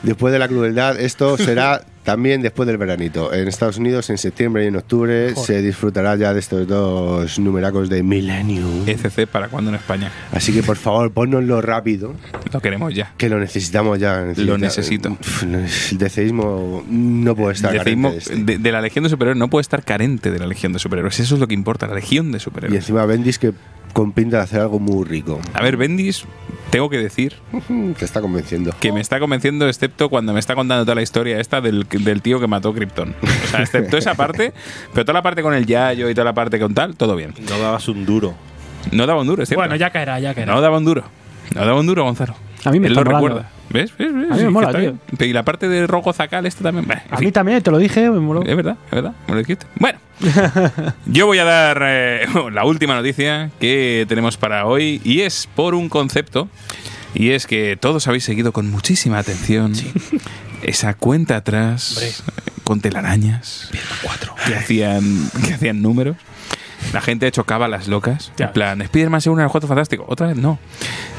después 0.04 0.32
de 0.34 0.38
la 0.38 0.48
crueldad. 0.48 1.00
Esto 1.00 1.36
será 1.36 1.82
también 2.04 2.42
después 2.42 2.68
del 2.68 2.78
veranito. 2.78 3.34
En 3.34 3.48
Estados 3.48 3.78
Unidos, 3.78 4.10
en 4.10 4.18
septiembre 4.18 4.66
y 4.66 4.68
en 4.68 4.76
octubre, 4.76 5.34
se 5.36 5.62
disfrutará 5.62 6.16
ya 6.16 6.34
de 6.34 6.40
estos 6.40 6.68
dos 6.68 7.40
numeracos 7.40 7.90
de 7.90 8.04
Millennium. 8.04 8.84
ECC 8.88 9.26
para 9.28 9.48
cuando 9.48 9.70
en 9.70 9.76
España. 9.76 10.12
Así 10.32 10.54
que 10.54 10.64
por 10.64 10.78
favor, 10.78 11.12
ponnoslo 11.12 11.62
rápido, 11.62 12.14
Lo 12.52 12.60
queremos 12.62 12.94
ya. 12.94 13.14
que 13.18 13.30
lo 13.30 13.40
necesitamos 13.40 14.00
ya. 14.00 14.22
Necesita- 14.22 14.46
Lo 14.52 14.58
necesito. 14.58 15.18
El 15.42 15.98
decismo 15.98 16.84
no 16.90 17.36
puede 17.36 17.54
estar 17.56 17.72
Decimos, 17.72 18.14
carente 18.14 18.30
de 18.36 18.40
este. 18.42 18.54
de, 18.54 18.58
de 18.60 18.72
la 18.72 18.82
Legión 18.82 19.04
de 19.04 19.10
Superhéroes 19.10 19.38
no 19.40 19.50
puede 19.50 19.62
estar 19.62 19.84
carente 19.84 20.32
de 20.32 20.40
la 20.40 20.48
Legión 20.48 20.74
de 20.74 20.80
Superhéroes. 20.80 21.20
Eso 21.20 21.36
es 21.36 21.40
lo 21.40 21.48
que 21.48 21.54
importa, 21.54 21.88
la 21.88 21.96
Legión 21.96 22.32
de 22.32 22.38
Y 22.38 22.42
Superhéroes. 22.42 22.80
encima 22.82 23.06
Bendis 23.06 23.40
que 23.40 23.54
con 23.94 24.12
pinta 24.12 24.38
de 24.38 24.44
hacer 24.44 24.60
algo 24.62 24.80
muy 24.80 25.06
rico. 25.06 25.40
A 25.54 25.62
ver, 25.62 25.78
Bendis, 25.78 26.26
tengo 26.74 26.90
que 26.90 26.98
decir 26.98 27.36
Te 28.00 28.04
está 28.04 28.20
convenciendo. 28.20 28.72
que 28.80 28.92
me 28.92 29.00
está 29.00 29.20
convenciendo, 29.20 29.68
excepto 29.70 30.10
cuando 30.10 30.34
me 30.34 30.40
está 30.40 30.56
contando 30.56 30.84
toda 30.84 30.96
la 30.96 31.04
historia 31.04 31.40
esta 31.40 31.62
del, 31.62 31.86
del 31.88 32.22
tío 32.24 32.40
que 32.40 32.48
mató 32.48 32.74
Krypton. 32.74 33.16
O 33.22 33.48
sea, 33.48 33.62
excepto 33.62 33.96
esa 33.98 34.16
parte, 34.16 34.54
pero 34.92 35.06
toda 35.06 35.14
la 35.14 35.22
parte 35.22 35.44
con 35.44 35.54
el 35.54 35.66
Yayo 35.68 36.10
y 36.10 36.14
toda 36.16 36.26
la 36.26 36.34
parte 36.34 36.60
con 36.60 36.74
tal, 36.74 36.96
todo 36.96 37.16
bien. 37.16 37.34
No 37.48 37.60
dabas 37.60 37.88
un 37.88 38.06
duro. 38.06 38.34
No 38.92 39.06
daba 39.06 39.22
un 39.22 39.28
duro, 39.28 39.44
es 39.44 39.50
cierto. 39.50 39.62
Bueno, 39.62 39.76
ya 39.76 39.92
caerá, 39.92 40.20
ya 40.20 40.34
caerá. 40.34 40.54
No 40.54 40.62
daba 40.62 40.78
un 40.78 40.86
duro. 40.86 41.04
No 41.54 41.66
daba 41.66 41.80
un 41.80 41.86
duro, 41.86 42.04
Gonzalo. 42.06 42.36
A 42.66 42.72
mí 42.72 42.80
me 42.80 42.88
Él 42.88 42.94
está 42.94 43.04
lo 43.04 43.12
molando. 43.12 43.28
recuerda. 43.40 43.50
¿Ves? 43.70 43.94
¿Ves? 43.98 44.14
¿Ves? 44.14 44.32
A 44.32 44.36
mí 44.36 44.44
me 44.44 44.50
mola, 44.50 44.70
tío. 44.72 44.80
bien. 44.80 45.00
Y 45.30 45.34
la 45.34 45.44
parte 45.44 45.68
de 45.68 45.88
Rojo 45.88 46.14
Zacal, 46.14 46.46
esto 46.46 46.64
también. 46.64 46.86
A 47.10 47.18
fin. 47.18 47.26
mí 47.28 47.32
también, 47.32 47.62
te 47.62 47.72
lo 47.72 47.78
dije, 47.78 48.10
me 48.10 48.20
moló. 48.20 48.44
Es 48.44 48.56
verdad, 48.56 48.78
es 48.86 48.92
verdad, 48.92 49.14
me 49.28 49.34
lo 49.34 49.40
dijiste. 49.40 49.66
Bueno, 49.80 50.00
yo 51.06 51.26
voy 51.26 51.40
a 51.40 51.44
dar 51.44 51.82
eh, 51.84 52.26
la 52.52 52.66
última 52.66 52.96
noticia 52.96 53.50
que 53.60 54.06
tenemos 54.08 54.38
para 54.38 54.66
hoy 54.66 55.02
y 55.04 55.22
es 55.22 55.48
por 55.56 55.74
un 55.76 55.90
concepto 55.90 56.50
y 57.16 57.32
es 57.32 57.48
que 57.48 57.78
todos 57.80 58.08
habéis 58.08 58.24
seguido 58.24 58.52
con 58.54 58.70
muchísima 58.70 59.18
atención 59.20 59.74
esa 60.64 60.94
cuenta 60.94 61.36
atrás 61.38 62.00
eh, 62.02 62.32
con 62.64 62.80
telarañas 62.80 63.70
que 64.48 64.56
hacían 64.56 65.30
que 65.46 65.54
hacían 65.54 65.82
números. 65.82 66.16
La 66.92 67.02
gente 67.02 67.26
ha 67.26 67.30
hecho 67.30 67.44
cábalas 67.46 67.88
locas. 67.88 68.32
Ya. 68.38 68.48
En 68.48 68.54
plan, 68.54 68.82
Spider-Man 68.82 69.22
se 69.22 69.30
une 69.30 69.44
al 69.44 69.50
Cuatro 69.50 69.68
Fantástico. 69.68 70.06
Otra 70.08 70.28
vez 70.28 70.38
no. 70.38 70.60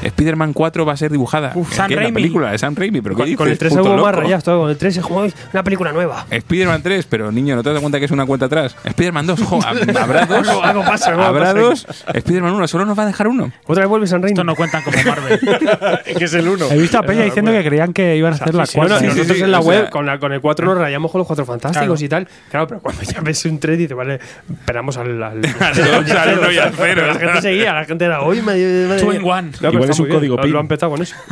Spider-Man 0.03 0.53
4 0.53 0.85
va 0.85 0.93
a 0.93 0.97
ser 0.97 1.11
dibujada. 1.11 1.51
Uf, 1.55 1.71
¿En 1.71 1.77
Sam 1.77 1.87
qué? 1.87 1.95
La 1.95 2.01
Raimi. 2.03 2.15
película 2.15 2.51
de 2.51 2.57
Sam 2.57 2.75
Raimi. 2.75 3.01
¿Pero 3.01 3.15
qué 3.15 3.23
Con, 3.23 3.35
con 3.35 3.47
el 3.49 3.57
3 3.57 3.69
puto 3.73 3.81
algo 3.93 4.05
más 4.05 4.15
loco? 4.15 4.41
todo. 4.43 4.61
Con 4.61 4.69
el 4.69 4.77
3 4.77 4.97
es 4.97 5.03
como 5.03 5.25
una 5.53 5.63
película 5.63 5.91
nueva. 5.91 6.25
Spider-Man 6.29 6.81
3, 6.83 7.05
pero 7.07 7.31
niño, 7.31 7.55
¿no 7.55 7.63
te 7.63 7.71
das 7.71 7.79
cuenta 7.79 7.99
que 7.99 8.05
es 8.05 8.11
una 8.11 8.25
cuenta 8.25 8.45
atrás? 8.45 8.75
Spider-Man 8.83 9.27
2, 9.27 9.41
jo, 9.43 9.59
hab- 9.61 9.97
habrá 10.01 10.25
dos. 10.25 10.47
Algo- 10.47 10.63
algo 10.63 10.83
pasa, 10.83 11.09
algo 11.11 11.23
habrá 11.23 11.45
pasa 11.53 11.59
dos. 11.59 11.87
Spider-Man 12.13 12.53
1, 12.53 12.67
solo 12.67 12.85
nos 12.85 12.97
va 12.97 13.03
a 13.03 13.07
dejar 13.07 13.27
uno. 13.27 13.51
Otra 13.65 13.83
vez 13.83 13.89
vuelve 13.89 14.07
San 14.07 14.21
Raimi. 14.21 14.33
Esto 14.33 14.43
no 14.43 14.55
cuentan 14.55 14.83
como 14.83 14.97
Marvel. 15.03 15.39
que 16.17 16.23
es 16.25 16.33
el 16.33 16.47
uno. 16.47 16.65
He 16.69 16.77
visto 16.77 16.99
a 16.99 17.03
Peña 17.03 17.23
diciendo 17.23 17.51
que 17.51 17.63
creían 17.63 17.93
que 17.93 18.15
iban 18.15 18.33
a 18.33 18.35
hacer 18.35 18.53
la 18.53 18.65
Sí, 18.65 18.77
bueno, 18.77 18.89
cuarta. 18.95 18.99
sí, 18.99 19.07
nosotros 19.17 19.37
sí, 19.37 19.43
en 19.43 19.51
la 19.51 19.59
o 19.59 19.63
web 19.63 19.81
sea- 19.81 19.89
con, 19.89 20.05
la, 20.05 20.19
con 20.19 20.33
el 20.33 20.41
4 20.41 20.65
nos 20.65 20.77
rayamos 20.77 21.11
con 21.11 21.19
los 21.19 21.27
4 21.27 21.45
fantásticos 21.45 21.99
Claro. 21.99 22.05
y 22.05 22.09
tal. 22.09 22.27
Claro, 22.51 22.67
pero 22.67 22.81
cuando 22.81 23.01
ya 23.01 23.21
ves 23.21 23.43
un 23.45 23.59
3 23.59 23.77
dices, 23.77 23.95
vale, 23.97 24.19
esperamos 24.49 24.97
al. 24.97 25.23
al, 25.23 25.41
al 25.59 26.39
uno 26.39 26.51
y 26.51 26.57
al 26.57 26.73
cero. 26.75 27.07
La 27.07 27.15
gente 27.15 27.41
seguía, 27.41 27.73
la 27.73 27.85
gente 27.85 28.05
era, 28.05 28.21
hoy 28.21 28.41
madre, 28.41 28.85
madre 28.87 29.01
Two 29.01 29.09
mía". 29.11 29.19
in 29.19 29.25
one. 29.25 29.51
Igual 29.71 29.89
es 29.89 29.99
un 29.99 30.07
muy 30.07 30.15
código 30.15 30.35
lo- 30.37 30.41
PIN. 30.43 30.51
Lo 30.51 30.57
ha 30.59 30.61
empezado 30.61 30.91
con 30.91 31.01
eso. 31.01 31.15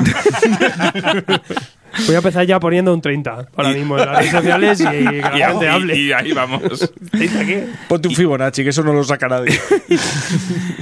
Voy 2.08 2.16
a 2.16 2.18
empezar 2.18 2.44
ya 2.48 2.60
poniendo 2.60 2.92
un 2.92 3.02
30 3.02 3.50
ahora 3.56 3.70
mismo 3.70 4.00
en 4.00 4.06
las 4.08 4.18
redes 4.18 4.32
sociales 4.32 4.82
y, 4.82 4.84
y 4.86 5.06
que 5.06 5.22
la 5.22 5.38
Y, 5.38 5.42
gente 5.44 5.66
y- 5.66 5.68
hable. 5.68 5.96
y 5.98 6.12
ahí 6.12 6.32
vamos. 6.32 6.62
¿30 7.12 7.46
qué? 7.46 7.68
Ponte 7.88 8.08
un 8.08 8.16
Fibonacci, 8.16 8.64
que 8.64 8.70
eso 8.70 8.82
no 8.84 8.94
lo 8.94 9.04
saca 9.04 9.28
nadie. 9.28 9.60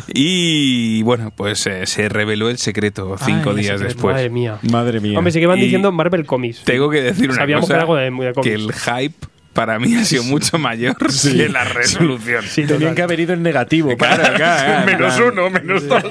Y 0.07 1.03
bueno, 1.03 1.31
pues 1.35 1.65
eh, 1.67 1.85
se 1.85 2.07
reveló 2.07 2.49
el 2.49 2.57
secreto 2.57 3.17
cinco 3.23 3.49
Ay, 3.49 3.55
días 3.57 3.67
secreto, 3.79 3.83
después. 3.93 4.15
Madre 4.15 4.29
mía. 4.29 4.57
Madre 4.71 4.99
mía. 5.01 5.17
Hombre, 5.17 5.31
sí 5.33 5.39
que 5.41 5.47
van 5.47 5.59
diciendo 5.59 5.91
Marvel 5.91 6.25
Comics. 6.25 6.63
Tengo 6.63 6.89
que 6.89 7.01
decir 7.01 7.25
una 7.29 7.35
Sabíamos 7.39 7.63
cosa. 7.63 7.73
que 7.73 7.75
era 7.75 7.81
algo 7.81 7.95
de, 7.97 8.03
de 8.27 8.33
cómics. 8.33 8.41
que 8.43 8.53
el 8.53 8.71
hype 8.73 9.27
para 9.53 9.79
mí 9.79 9.95
ha 9.95 10.05
sido 10.05 10.23
mucho 10.23 10.57
mayor 10.57 10.95
que 11.23 11.49
la 11.49 11.63
resolución. 11.65 12.43
Sí, 12.43 12.61
Tenían 12.63 12.79
total. 12.79 12.95
que 12.95 13.01
haber 13.01 13.19
ido 13.19 13.33
en 13.33 13.43
negativo. 13.43 13.95
Claro, 13.97 14.23
claro, 14.23 14.35
claro, 14.37 14.85
menos 14.85 15.13
claro. 15.15 15.31
uno, 15.33 15.49
menos 15.49 15.87
dos. 15.87 16.03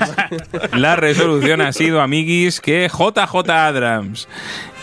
La 0.77 0.97
resolución 0.97 1.61
ha 1.61 1.73
sido, 1.73 2.01
amiguis, 2.01 2.61
que 2.61 2.89
JJ 2.89 3.51
Abrams 3.51 4.29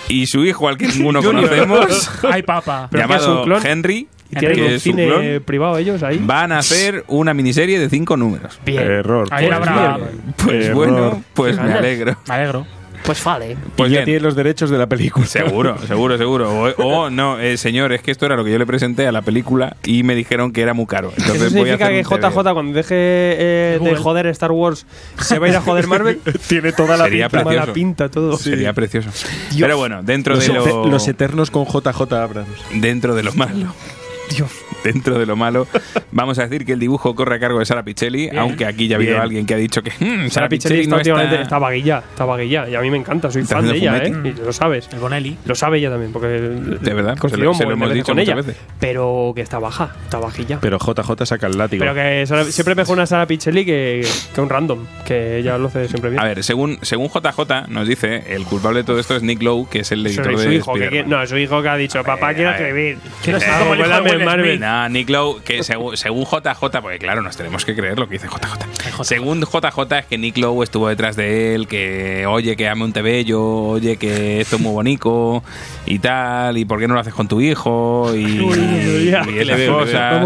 y 0.09 0.27
su 0.27 0.45
hijo, 0.45 0.67
al 0.69 0.77
que 0.77 0.87
ninguno 0.87 1.21
conocemos, 1.21 2.09
Ay, 2.31 2.41
papa. 2.43 2.87
Pero 2.89 3.03
llamado 3.03 3.43
clon. 3.43 3.65
Henry, 3.65 4.07
Y 4.31 4.35
tienen 4.37 4.57
que 4.57 4.73
un 4.73 4.79
cine 4.79 5.05
clon, 5.05 5.43
privado 5.45 5.77
ellos 5.77 6.01
ahí. 6.03 6.17
van 6.21 6.51
a 6.51 6.59
hacer 6.59 7.03
una 7.07 7.33
miniserie 7.33 7.77
de 7.79 7.89
cinco 7.89 8.15
números. 8.17 8.59
Bien. 8.65 8.81
Error. 8.83 9.27
Ahí 9.31 9.45
era 9.45 9.59
Pues 9.59 9.73
bien. 9.73 10.33
Pues 10.37 10.65
Error. 10.65 10.75
bueno, 10.75 11.23
pues 11.33 11.61
me 11.61 11.73
alegro. 11.73 12.17
Me 12.27 12.33
alegro. 12.35 12.65
Pues 13.05 13.23
vale. 13.23 13.55
Pues 13.75 13.89
y 13.91 13.95
ya 13.95 14.03
tiene 14.03 14.19
los 14.19 14.35
derechos 14.35 14.69
de 14.69 14.77
la 14.77 14.87
película. 14.87 15.25
Seguro, 15.25 15.77
seguro, 15.87 16.17
seguro. 16.17 16.49
O, 16.77 16.83
o 16.83 17.09
no, 17.09 17.39
eh, 17.39 17.57
señor, 17.57 17.93
es 17.93 18.01
que 18.01 18.11
esto 18.11 18.25
era 18.25 18.35
lo 18.35 18.43
que 18.43 18.51
yo 18.51 18.57
le 18.57 18.65
presenté 18.65 19.07
a 19.07 19.11
la 19.11 19.21
película 19.21 19.77
y 19.85 20.03
me 20.03 20.13
dijeron 20.15 20.51
que 20.51 20.61
era 20.61 20.73
muy 20.73 20.85
caro. 20.87 21.11
Entonces 21.17 21.43
¿Eso 21.43 21.57
voy 21.57 21.69
a 21.69 21.77
significa 21.77 21.85
hacer 21.85 22.19
que. 22.21 22.27
JJ 22.27 22.53
cuando 22.53 22.73
deje 22.73 22.95
eh, 22.95 23.79
de 23.81 23.95
joder 23.95 24.27
Star 24.27 24.51
Wars 24.51 24.85
se 25.21 25.39
va 25.39 25.45
a 25.47 25.49
ir 25.49 25.55
a 25.55 25.61
joder 25.61 25.87
Marvel? 25.87 26.19
tiene 26.47 26.73
toda 26.73 26.97
la 26.97 27.05
Sería 27.05 27.29
pinta. 27.29 27.43
precioso. 27.43 27.61
Mala 27.61 27.73
pinta 27.73 28.09
todo. 28.09 28.37
Sería 28.37 28.73
precioso. 28.73 29.09
Pero 29.57 29.77
bueno, 29.77 30.03
dentro 30.03 30.35
Los, 30.35 30.45
de 30.47 30.53
lo 30.53 30.87
los 30.87 31.07
eternos 31.07 31.51
con 31.51 31.65
JJ 31.65 32.11
Abrams. 32.13 32.49
dentro 32.73 33.15
de 33.15 33.23
lo 33.23 33.33
malo. 33.33 33.73
Dios. 34.29 34.51
dentro 34.83 35.17
de 35.19 35.25
lo 35.25 35.35
malo, 35.35 35.67
vamos 36.11 36.37
a 36.39 36.43
decir 36.47 36.65
que 36.65 36.73
el 36.73 36.79
dibujo 36.79 37.15
corre 37.15 37.35
a 37.35 37.39
cargo 37.39 37.59
de 37.59 37.65
Sara 37.65 37.83
Pichelli, 37.83 38.29
Bien. 38.29 38.37
aunque 38.39 38.65
aquí 38.65 38.87
ya 38.87 38.95
ha 38.95 38.97
habido 38.97 39.11
Bien. 39.13 39.21
alguien 39.21 39.45
que 39.45 39.53
ha 39.53 39.57
dicho 39.57 39.81
que 39.81 39.91
"Mm, 39.99 40.29
Sara 40.29 40.47
Pichelli 40.49 40.81
está 40.81 40.95
no 40.95 41.01
está- 41.01 41.41
está 41.41 41.59
vaguilla, 41.59 42.03
está 42.09 42.25
vaguilla. 42.25 42.69
Y 42.69 42.75
a 42.75 42.81
mí 42.81 42.89
me 42.91 42.97
encanta, 42.97 43.29
soy 43.31 43.41
Está 43.41 43.55
fan 43.55 43.67
de 43.67 43.75
ella, 43.77 43.97
¿eh? 43.97 44.13
Y 44.23 44.31
lo 44.43 44.53
sabes. 44.53 44.87
El 44.93 44.99
Bonelli. 44.99 45.37
Lo 45.45 45.55
sabe 45.55 45.79
ella 45.79 45.89
también, 45.89 46.11
porque 46.13 46.27
De 46.27 46.93
verdad, 46.93 47.17
se 47.17 47.37
lo, 47.37 47.53
se 47.53 47.65
lo 47.65 47.71
hemos 47.71 47.93
dicho 47.93 48.05
con 48.07 48.15
muchas 48.17 48.27
ella. 48.27 48.35
veces. 48.35 48.55
Pero 48.79 49.31
que 49.35 49.41
está 49.41 49.59
baja, 49.59 49.95
está 50.03 50.19
vajilla. 50.19 50.59
Pero 50.61 50.77
JJ 50.79 51.25
saca 51.25 51.47
el 51.47 51.57
látigo. 51.57 51.81
Pero 51.81 51.93
que 51.93 52.25
Sara- 52.27 52.45
siempre 52.45 52.75
mejor 52.75 52.95
una 52.97 53.05
Sara 53.05 53.25
Pichelli 53.25 53.65
que, 53.65 54.05
que 54.33 54.41
un 54.41 54.49
random, 54.49 54.85
que 55.05 55.37
ella 55.39 55.57
lo 55.57 55.67
hace 55.67 55.87
siempre 55.87 56.11
bien. 56.11 56.21
A 56.21 56.25
ver, 56.25 56.43
según, 56.43 56.77
según 56.81 57.09
JJ 57.09 57.67
nos 57.69 57.87
dice, 57.87 58.23
el 58.33 58.43
culpable 58.45 58.79
de 58.79 58.83
todo 58.85 58.99
esto 58.99 59.15
es 59.15 59.23
Nick 59.23 59.41
Lowe, 59.41 59.67
que 59.69 59.79
es 59.79 59.91
el 59.91 60.01
Su- 60.01 60.07
editor 60.21 60.33
su 60.39 60.49
de 60.49 60.55
hijo, 60.55 60.73
que, 60.75 61.03
no, 61.05 61.25
su 61.27 61.37
hijo 61.37 61.61
que 61.61 61.69
ha 61.69 61.75
dicho, 61.77 62.03
papá, 62.03 62.33
quiero 62.33 62.49
a 62.49 62.53
ver. 62.53 62.61
escribir. 62.61 62.97
Quiero 63.23 63.39
ser 63.39 63.49
Eh, 63.49 63.53
como 63.59 63.73
el 63.73 63.79
hijo 63.81 63.87
Marvel. 64.25 64.45
Smith. 64.51 64.59
Nah, 64.61 64.89
Nick 64.89 65.09
Lowe, 65.09 65.41
que 65.43 65.63
según, 65.63 65.97
según 65.97 66.25
JJ, 66.25 66.81
porque 66.81 66.99
claro, 66.99 67.21
nos 67.21 67.35
tenemos 67.37 67.65
que 67.65 67.75
creer 67.75 67.97
lo 67.99 68.07
que 68.07 68.13
dice 68.13 68.27
JJ. 68.27 69.03
Según 69.03 69.41
JJ 69.41 69.97
es 69.99 70.05
que 70.05 70.17
Nick 70.17 70.37
Lowe 70.37 70.63
estuvo 70.63 70.87
detrás 70.89 71.15
de 71.15 71.55
él, 71.55 71.67
que 71.67 72.25
oye, 72.27 72.55
que 72.55 72.67
ame 72.67 72.83
un 72.83 72.93
tebello, 72.93 73.41
oye, 73.43 73.97
que 73.97 74.41
esto 74.41 74.55
es 74.57 74.61
muy 74.61 74.71
bonito 74.71 75.43
y 75.85 75.99
tal, 75.99 76.57
y 76.57 76.65
por 76.65 76.79
qué 76.79 76.87
no 76.87 76.93
lo 76.95 76.99
haces 76.99 77.13
con 77.13 77.27
tu 77.27 77.41
hijo 77.41 78.11
y, 78.15 78.39
Uy, 78.41 78.57
y 79.09 79.39
esas 79.39 79.61
cosas. 79.69 80.23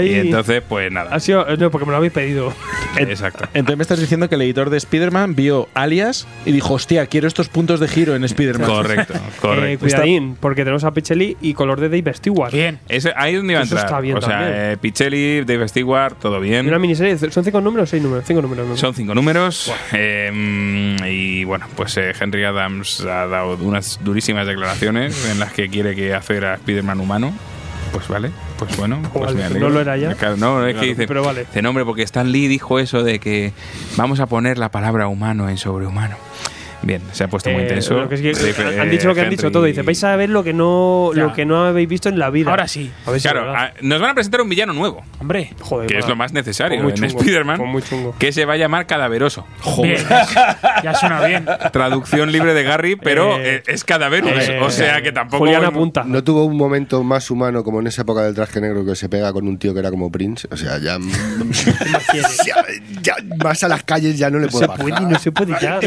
Entonces, 0.00 0.62
pues 0.68 0.90
nada. 0.90 1.14
Ha 1.14 1.20
sido, 1.20 1.44
no, 1.56 1.70
porque 1.70 1.84
me 1.86 1.90
lo 1.92 1.96
habéis 1.98 2.12
pedido. 2.12 2.52
Exacto. 2.96 3.44
Entonces 3.54 3.76
me 3.78 3.82
estás 3.82 4.00
diciendo 4.00 4.28
que 4.28 4.34
el 4.34 4.42
editor 4.42 4.70
de 4.70 4.76
Spider-Man 4.78 5.34
vio 5.34 5.68
Alias 5.74 6.26
y 6.44 6.52
dijo, 6.52 6.74
hostia, 6.74 7.06
quiero 7.06 7.28
estos 7.28 7.48
puntos 7.48 7.80
de 7.80 7.88
giro 7.88 8.14
en 8.14 8.24
Spider-Man. 8.24 8.68
Correcto, 8.68 9.14
Eh, 9.22 9.38
correcto. 9.40 9.80
cuidadín, 9.86 10.36
porque 10.38 10.62
tenemos 10.62 10.84
a 10.84 10.92
Pichelli 10.92 11.36
y 11.40 11.54
color 11.54 11.80
de 11.80 11.88
Dave 11.88 12.14
Stewart. 12.14 12.52
Bien. 12.52 12.78
Ese- 12.88 13.11
ahí 13.16 13.34
es 13.34 13.38
donde 13.40 13.52
iba 13.54 13.60
a 13.60 13.62
entrar. 13.64 13.84
está 13.84 14.00
bien 14.00 14.16
o 14.16 14.20
sea, 14.20 14.72
eh, 14.72 14.76
Pichelli, 14.76 15.44
Dave 15.44 15.68
Stewart, 15.68 16.14
todo 16.18 16.44
Y 16.44 16.48
bien. 16.48 16.66
una 16.66 16.78
miniserie, 16.78 17.16
¿son 17.30 17.44
cinco 17.44 17.60
números 17.60 17.88
o 17.88 17.90
seis 17.90 18.02
números? 18.02 18.24
Cinco 18.26 18.42
números. 18.42 18.68
¿no? 18.68 18.76
Son 18.76 18.94
cinco 18.94 19.14
números. 19.14 19.72
eh, 19.92 20.96
y 21.08 21.44
bueno, 21.44 21.66
pues 21.76 21.96
eh, 21.96 22.12
Henry 22.18 22.44
Adams 22.44 23.00
ha 23.02 23.26
dado 23.26 23.56
unas 23.56 24.00
durísimas 24.02 24.46
declaraciones 24.46 25.28
en 25.30 25.38
las 25.38 25.52
que 25.52 25.68
quiere 25.68 25.94
que 25.94 26.14
hacer 26.14 26.44
a 26.44 26.54
Spider-Man 26.54 27.00
humano. 27.00 27.32
Pues 27.92 28.08
vale, 28.08 28.30
pues 28.58 28.74
bueno. 28.78 29.02
Pues 29.12 29.34
Vale, 29.34 29.50
me 29.50 29.60
no 29.60 29.68
lo 29.68 29.80
era 29.82 29.98
ya. 29.98 30.16
No, 30.38 30.66
es 30.66 30.74
que 30.76 30.86
dice, 30.86 31.06
pero 31.06 31.22
vale. 31.22 31.40
dice, 31.40 31.60
no, 31.60 31.68
hombre, 31.68 31.84
porque 31.84 32.02
Stan 32.04 32.30
Lee 32.32 32.48
dijo 32.48 32.78
eso 32.78 33.02
de 33.02 33.18
que 33.18 33.52
vamos 33.96 34.18
a 34.20 34.26
poner 34.26 34.56
la 34.56 34.70
palabra 34.70 35.08
humano 35.08 35.50
en 35.50 35.58
sobrehumano. 35.58 36.16
Bien, 36.82 37.00
se 37.12 37.24
ha 37.24 37.28
puesto 37.28 37.48
muy 37.50 37.60
Eh, 37.60 37.62
intenso. 37.64 37.94
lo 38.00 38.08
que 38.08 38.16
es 38.16 38.20
que 38.20 38.32
Dave, 38.32 38.80
han 38.80 38.88
eh, 38.88 38.90
dicho 38.90 39.06
lo 39.08 39.14
que 39.14 39.20
han 39.20 39.30
dicho 39.30 39.50
todo. 39.52 39.64
Dice, 39.64 39.82
vais 39.82 40.02
a 40.04 40.16
ver 40.16 40.30
lo 40.30 40.42
que 40.42 40.52
no, 40.52 41.12
Ya. 41.14 41.22
lo 41.22 41.32
que 41.32 41.44
no 41.44 41.64
habéis 41.64 41.88
visto 41.88 42.08
en 42.08 42.18
la 42.18 42.28
vida. 42.30 42.50
Ahora 42.50 42.66
sí. 42.66 42.90
A 43.06 43.10
ver 43.12 43.20
si 43.20 43.28
es 43.28 43.32
Claro, 43.32 43.46
verdad. 43.46 43.64
a- 43.66 43.72
nos 43.82 44.00
van 44.00 44.10
a 44.10 44.14
presentar 44.14 44.40
un 44.40 44.48
villano 44.48 44.72
nuevo, 44.72 45.02
Hombre. 45.20 45.50
Joder, 45.60 45.86
que 45.86 45.98
es 45.98 46.08
lo 46.08 46.16
más 46.16 46.32
necesario 46.32 46.82
muy 46.82 46.90
en 46.92 46.96
chungo, 46.98 47.20
Spider-Man, 47.20 47.60
muy 47.66 47.82
chungo. 47.82 48.14
que 48.18 48.32
se 48.32 48.44
va 48.44 48.54
a 48.54 48.56
llamar 48.56 48.86
Cadaveroso. 48.86 49.46
Bien. 49.82 50.04
ya 50.82 50.94
suena 50.94 51.24
bien. 51.24 51.46
Traducción 51.72 52.32
libre 52.32 52.52
de 52.54 52.62
Gary, 52.64 52.96
pero 52.96 53.36
Eh, 53.38 53.56
eh, 53.56 53.62
es 53.66 53.84
Cadaverus. 53.84 54.30
eh, 54.48 54.58
o 54.60 54.70
sea 54.70 55.00
que 55.02 55.12
tampoco. 55.12 55.38
Julián 55.44 55.62
es- 55.62 55.68
apunta. 55.68 56.02
No 56.04 56.24
tuvo 56.24 56.44
un 56.44 56.56
momento 56.56 57.02
más 57.04 57.30
humano 57.30 57.62
como 57.62 57.80
en 57.80 57.86
esa 57.86 58.02
época 58.02 58.22
del 58.22 58.34
traje 58.34 58.60
negro 58.60 58.84
que 58.84 58.96
se 58.96 59.08
pega 59.08 59.32
con 59.32 59.46
un 59.46 59.56
tío 59.58 59.72
que 59.72 59.80
era 59.80 59.90
como 59.90 60.10
Prince. 60.10 60.48
O 60.50 60.56
sea, 60.56 60.78
ya. 60.78 60.98
ya, 62.46 62.64
ya 63.02 63.14
más 63.42 63.62
a 63.62 63.68
las 63.68 63.82
calles 63.84 64.18
ya 64.18 64.30
no 64.30 64.38
le 64.38 64.46
No 64.46 64.50
puedo 64.52 64.76
se 64.76 64.82
puede, 64.82 65.00
no 65.00 65.18
se 65.18 65.32
puede 65.32 65.54
ya. 65.60 65.78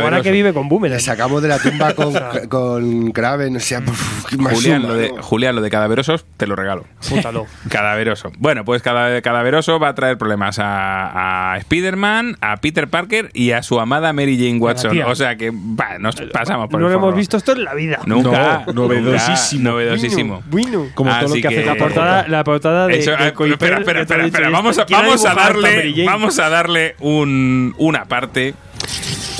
Ahora 0.00 0.22
que 0.22 0.30
vive 0.30 0.52
con 0.52 0.64
Le 0.64 0.68
Boomerang. 0.68 1.00
sacamos 1.00 1.42
de 1.42 1.48
la 1.48 1.58
tumba 1.58 1.94
con, 1.94 2.14
con 2.48 3.10
Kraven. 3.12 3.56
O 3.56 3.60
sea, 3.60 3.80
más 3.80 4.54
Julián, 4.54 4.82
lo 4.82 4.94
de, 4.94 5.08
humano. 5.10 5.22
Julián, 5.22 5.54
lo 5.54 5.60
de 5.62 5.70
cadaverosos, 5.70 6.24
te 6.36 6.46
lo 6.46 6.56
regalo. 6.56 6.84
Apúntalo. 7.04 7.46
Cadaveroso. 7.68 8.32
Bueno, 8.38 8.64
pues 8.64 8.82
cada, 8.82 9.20
Cadaveroso 9.22 9.78
va 9.78 9.88
a 9.88 9.94
traer 9.94 10.18
problemas 10.18 10.58
a, 10.58 11.52
a 11.52 11.58
Spider-Man, 11.58 12.36
a 12.40 12.56
Peter 12.58 12.88
Parker 12.88 13.30
y 13.34 13.52
a 13.52 13.62
su 13.62 13.80
amada 13.80 14.12
Mary 14.12 14.36
Jane 14.36 14.58
Watson. 14.58 15.00
O 15.02 15.14
sea 15.14 15.36
que 15.36 15.50
bah, 15.52 15.98
nos 15.98 16.16
pasamos 16.32 16.68
por 16.68 16.80
no 16.80 16.86
el 16.86 16.92
lo 16.92 16.98
hemos 16.98 17.14
visto 17.14 17.36
esto 17.36 17.52
en 17.52 17.64
la 17.64 17.74
vida. 17.74 18.00
Nunca. 18.06 18.64
No, 18.66 18.72
novedosísimo. 18.72 19.62
Nunca, 19.62 19.70
novedosísimo. 19.72 20.42
Bueno. 20.46 20.86
Como 20.94 21.10
todo 21.10 21.26
Así 21.26 21.42
lo 21.42 21.48
que, 21.48 21.54
hace 21.54 21.64
que- 21.64 21.66
La 21.66 21.76
portada, 21.76 22.28
la 22.28 22.44
portada 22.44 22.86
de, 22.86 22.98
Eso, 22.98 23.10
de 23.12 23.28
eh, 23.28 23.32
Coipel, 23.32 23.52
espera, 23.54 23.78
espera, 23.78 24.00
espera, 24.02 24.24
dicho, 24.24 24.36
espera, 24.36 24.48
¿y 24.50 24.52
Vamos 24.52 24.78
a, 24.78 24.84
vamos 24.90 25.24
a 25.24 25.34
darle, 25.34 26.04
vamos 26.04 26.38
a 26.38 26.48
darle 26.48 26.94
un, 27.00 27.74
una 27.78 28.04
parte. 28.06 28.54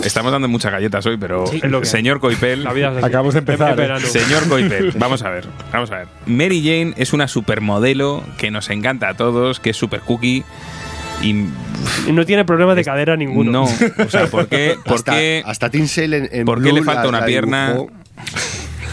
Estamos 0.05 0.33
dando 0.33 0.49
muchas 0.49 0.73
galletas 0.73 1.05
hoy, 1.07 1.17
pero 1.17 1.45
señor 1.85 2.19
Coipel. 2.21 2.67
Acabamos 2.67 3.35
de 3.35 3.41
empezar, 3.41 3.79
¿eh? 3.81 4.01
Señor 4.01 4.49
Coipel, 4.49 4.93
vamos 4.99 5.23
a 5.23 5.31
ver, 5.31 5.47
vamos 5.73 5.91
a 5.91 5.99
ver. 5.99 6.09
Mary 6.27 6.61
Jane 6.63 6.95
es 6.97 7.13
una 7.13 7.29
supermodelo 7.29 8.25
que 8.37 8.51
nos 8.51 8.69
encanta 8.71 9.09
a 9.09 9.15
todos, 9.15 9.61
que 9.61 9.71
es 9.71 9.77
super 9.77 10.01
cookie 10.01 10.45
y 11.23 11.35
no 12.11 12.27
tiene 12.27 12.45
problema 12.45 12.75
de 12.75 12.85
cadera 12.85 13.17
ninguno. 13.17 13.53
no, 13.53 13.65
o 14.05 14.09
sea, 14.11 14.27
¿por 14.27 14.49
qué, 14.49 14.77
por 14.85 14.97
hasta, 14.97 15.13
qué, 15.13 15.43
hasta 15.47 15.71
Tim 15.71 15.87
Sale 15.87 16.17
en, 16.17 16.29
en 16.33 16.45
por 16.47 16.63
qué 16.63 16.73
le 16.73 16.83
falta 16.83 17.05
la- 17.05 17.09
una 17.09 17.21
la 17.21 17.27
pierna? 17.27 17.73
dibujó. 17.73 17.91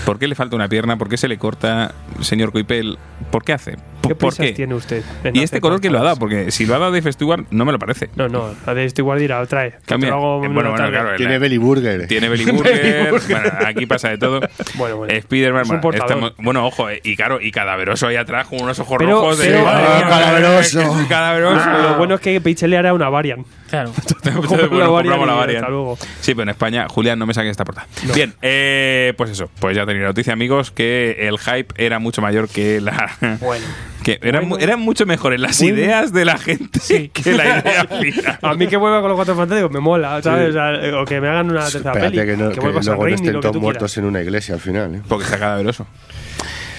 ¿Por 0.09 0.17
qué 0.17 0.27
le 0.27 0.33
falta 0.33 0.55
una 0.55 0.67
pierna? 0.67 0.97
¿Por 0.97 1.07
qué 1.07 1.17
se 1.17 1.27
le 1.27 1.37
corta, 1.37 1.93
señor 2.21 2.51
Coipel? 2.51 2.97
¿Por 3.29 3.43
qué 3.43 3.53
hace? 3.53 3.75
¿Qué 4.07 4.15
¿Por 4.15 4.35
qué? 4.35 4.53
tiene 4.53 4.73
usted? 4.73 5.03
¿Y 5.33 5.43
este 5.43 5.61
color 5.61 5.81
quién 5.81 5.93
lo 5.93 5.99
ha 5.99 6.03
dado? 6.03 6.15
Porque 6.15 6.49
si 6.49 6.65
lo 6.65 6.73
ha 6.73 6.79
dado 6.79 6.91
Dave 6.91 7.11
Stewart, 7.13 7.45
no 7.51 7.63
me 7.63 7.71
lo 7.71 7.77
parece. 7.77 8.09
No, 8.15 8.27
no, 8.27 8.55
la 8.65 8.73
de 8.73 8.89
Stewart 8.89 9.19
dirá, 9.19 9.45
trae. 9.45 9.71
que 9.73 9.77
Cambia. 9.85 10.13
hago 10.13 10.43
Eh, 10.43 10.47
bueno, 10.47 10.71
bueno, 10.71 10.89
claro, 10.89 11.15
Tiene 11.15 11.33
la- 11.33 11.37
Belly 11.39 11.57
Burger. 11.59 12.07
Tiene 12.07 12.27
Belly 12.27 12.45
Burger. 12.51 13.11
bueno, 13.29 13.49
aquí 13.67 13.85
pasa 13.85 14.09
de 14.09 14.17
todo. 14.17 14.39
Bueno, 14.75 14.97
bueno. 14.97 15.13
Spider-Man, 15.13 15.61
Es 15.61 15.69
un 15.69 15.69
bueno, 15.75 15.81
portador. 15.81 16.09
estamos- 16.09 16.33
bueno, 16.39 16.65
ojo, 16.65 16.89
eh, 16.89 17.01
y 17.03 17.15
claro, 17.15 17.39
y 17.39 17.51
cadaveroso 17.51 18.07
ahí 18.07 18.15
atrás 18.15 18.47
con 18.47 18.61
unos 18.63 18.79
ojos 18.79 18.95
Pero- 18.97 19.11
rojos. 19.11 19.37
de- 19.37 19.45
pero- 19.49 19.63
Madre 19.65 19.85
Ah, 19.87 20.05
cadaveroso. 20.09 20.79
que 20.95 21.01
es 21.03 21.07
cadaveroso. 21.07 21.69
Lo 21.69 21.97
bueno 21.97 22.15
es 22.15 22.21
que 22.21 22.41
Pichelli 22.41 22.75
hará 22.77 22.93
una 22.95 23.09
variant. 23.09 23.45
Claro. 23.69 23.91
Bueno, 24.49 24.77
la 25.25 25.33
variant 25.33 25.57
hasta 25.57 25.69
luego. 25.69 25.97
Sí, 26.21 26.33
pero 26.33 26.43
en 26.43 26.49
España, 26.49 26.87
Julián, 26.89 27.19
no 27.19 27.25
me 27.25 27.33
saques 27.33 27.51
esta 27.51 27.65
portada. 27.65 27.87
Bien, 28.15 28.33
eh, 28.41 29.13
pues 29.17 29.29
eso, 29.31 29.49
pues 29.59 29.75
ya 29.75 29.85
noticia, 30.07 30.33
amigos, 30.33 30.71
que 30.71 31.27
el 31.27 31.37
hype 31.39 31.73
era 31.77 31.99
mucho 31.99 32.21
mayor 32.21 32.47
que 32.49 32.81
la. 32.81 33.11
Bueno. 33.39 33.65
Que 34.03 34.17
eran, 34.21 34.47
Bueno. 34.47 34.63
eran 34.63 34.79
mucho 34.79 35.05
mejores 35.05 35.41
las 35.41 35.59
Bueno. 35.59 35.75
ideas 35.77 36.13
de 36.13 36.23
la 36.23 36.37
gente 36.37 36.79
que 37.13 37.33
la 37.33 37.59
idea 37.59 37.85
final. 37.85 38.39
A 38.41 38.53
mí 38.53 38.67
que 38.67 38.77
vuelva 38.77 39.01
con 39.01 39.09
los 39.09 39.17
cuatro 39.17 39.35
fantásticos 39.35 39.69
me 39.73 39.81
mola, 39.81 40.21
¿sabes? 40.21 40.51
O, 40.51 40.53
sea, 40.53 41.01
o 41.01 41.03
que 41.05 41.19
me 41.19 41.27
hagan 41.27 41.49
una 41.51 41.59
tercera 41.63 41.91
Espérate 41.91 42.15
peli. 42.15 42.31
que, 42.31 42.37
no, 42.37 42.49
que 42.49 42.59
vuelva 42.61 42.79
a 42.79 42.83
Sam 42.83 42.93
luego 42.95 43.09
no 43.09 43.15
estén 43.15 43.33
que 43.33 43.39
todos 43.41 43.61
muertos 43.61 43.97
en 43.97 44.05
una 44.05 44.21
iglesia 44.21 44.55
al 44.55 44.61
final. 44.61 44.95
¿eh? 44.95 45.01
Porque 45.05 45.25
está 45.25 45.37
cadaveroso. 45.37 45.85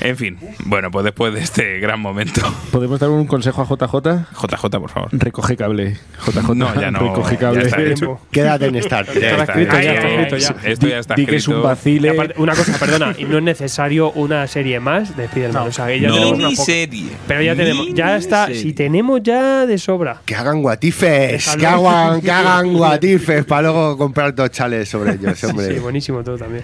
En 0.01 0.17
fin, 0.17 0.39
bueno, 0.65 0.91
pues 0.91 1.05
después 1.05 1.35
de 1.35 1.41
este 1.41 1.79
gran 1.79 2.01
momento. 2.01 2.41
¿Podemos 2.73 2.99
dar 3.01 3.11
un 3.11 3.27
consejo 3.27 3.63
a 3.63 3.65
JJ? 3.67 3.95
JJ, 4.33 4.71
por 4.81 4.91
favor. 4.91 5.09
Recoge 5.13 5.57
cable. 5.57 5.97
JJ, 6.27 6.55
No, 6.55 6.75
ya 6.81 6.91
no. 6.91 7.01
Recoge 7.01 7.35
ya 7.35 7.39
cable. 7.41 7.93
está. 7.93 8.09
Quédate 8.31 8.67
en. 8.67 8.75
Ya 8.75 8.81
Está 8.81 9.01
escrito, 9.01 9.77
escrito, 9.77 10.37
hecho. 10.37 10.55
ya. 10.63 10.69
Esto 10.71 10.87
ya 10.89 10.99
está 10.99 11.15
que 11.17 11.23
es 11.23 11.29
un 11.49 11.55
escrito. 11.55 11.63
Vacile. 11.63 12.11
aparte, 12.11 12.35
una 12.39 12.55
cosa, 12.55 12.79
perdona, 12.79 13.15
y 13.19 13.25
no 13.25 13.39
es 13.39 13.43
necesario 13.45 14.11
una 14.13 14.47
serie 14.47 14.81
más 14.81 15.17
de 15.17 15.25
Spider-Man. 15.27 15.69
O 15.69 15.73
sea, 15.73 15.87
que 15.89 16.01
ya 16.01 16.09
tenemos 16.09 16.33
una 16.33 16.49
poca. 16.49 16.49
Miniserie. 16.49 17.11
Pero 17.29 17.43
ya 17.43 17.55
tenemos, 17.57 17.87
ya 17.95 18.17
está, 18.17 18.47
si 18.55 18.73
tenemos 18.73 19.23
ya 19.23 19.67
de 19.67 19.77
sobra. 19.79 20.23
Que 20.25 20.35
hagan 20.35 20.63
guatifes, 20.63 21.57
que 21.57 21.67
hagan, 21.67 22.21
que 22.21 22.31
hagan 22.31 22.73
guatifes 22.73 23.45
para 23.45 23.63
luego 23.63 23.99
comprar 23.99 24.35
dos 24.35 24.51
chales 24.51 24.89
sobre 24.89 25.13
ellos, 25.15 25.45
hombre. 25.45 25.75
Sí, 25.75 25.79
buenísimo 25.79 26.23
todo 26.25 26.39
también. 26.39 26.63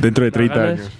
Dentro 0.00 0.24
de 0.24 0.30
30 0.32 0.54
ganas. 0.56 0.80
años. 0.80 0.90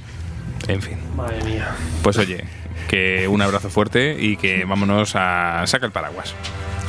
En 0.69 0.81
fin. 0.83 0.97
Madre 1.17 1.43
mía. 1.45 1.69
Pues 2.03 2.17
oye, 2.19 2.45
que 2.89 3.27
un 3.29 3.43
abrazo 3.43 3.69
fuerte 3.71 4.17
y 4.19 4.37
que 4.37 4.65
vámonos 4.65 5.13
a. 5.17 5.63
Saca 5.67 5.87
el 5.87 5.93
paraguas. 5.93 6.35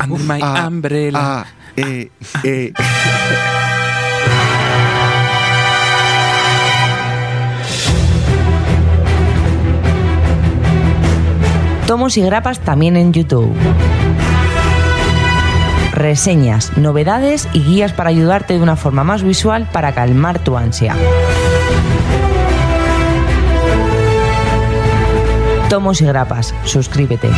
Under 0.04 0.20
my 0.20 0.40
Ah, 0.42 0.66
umbrella. 0.68 1.20
ah, 1.22 1.46
eh, 1.76 2.10
eh. 2.44 2.74
Tomos 11.88 12.18
y 12.18 12.22
grapas 12.22 12.60
también 12.60 12.96
en 12.96 13.14
YouTube. 13.14 13.54
Reseñas, 15.92 16.76
novedades 16.78 17.48
y 17.54 17.62
guías 17.64 17.94
para 17.94 18.10
ayudarte 18.10 18.54
de 18.56 18.62
una 18.64 18.76
forma 18.76 19.04
más 19.04 19.22
visual 19.22 19.68
para 19.72 19.94
calmar 19.94 20.40
tu 20.40 20.58
ansia. 20.58 20.96
Tomos 25.74 26.02
y 26.02 26.06
grapas, 26.06 26.54
suscríbete. 26.66 27.32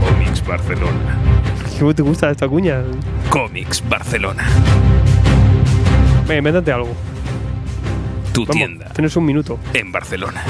Comics 0.00 0.46
Barcelona. 0.46 1.18
¿Cómo 1.78 1.94
te 1.94 2.02
gusta 2.02 2.30
esta 2.30 2.48
cuña? 2.48 2.82
Comics 3.30 3.82
Barcelona. 3.88 4.44
Venga, 6.26 6.38
invéntate 6.38 6.72
algo. 6.72 6.94
Tu 8.32 8.42
Vamos, 8.46 8.56
tienda 8.56 8.86
tienes 8.94 9.14
un 9.16 9.24
minuto. 9.26 9.58
en 9.74 9.92
Barcelona. 9.92 10.42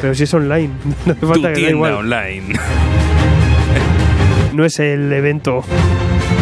Pero 0.00 0.14
si 0.14 0.24
es 0.24 0.34
online, 0.34 0.68
no 1.06 1.12
hace 1.12 1.20
Tu 1.20 1.26
falta 1.26 1.48
que 1.48 1.48
da 1.48 1.54
tienda 1.54 1.70
igual. 1.70 1.92
online. 1.94 2.58
No 4.52 4.64
es 4.64 4.78
el 4.78 5.12
evento. 5.12 5.64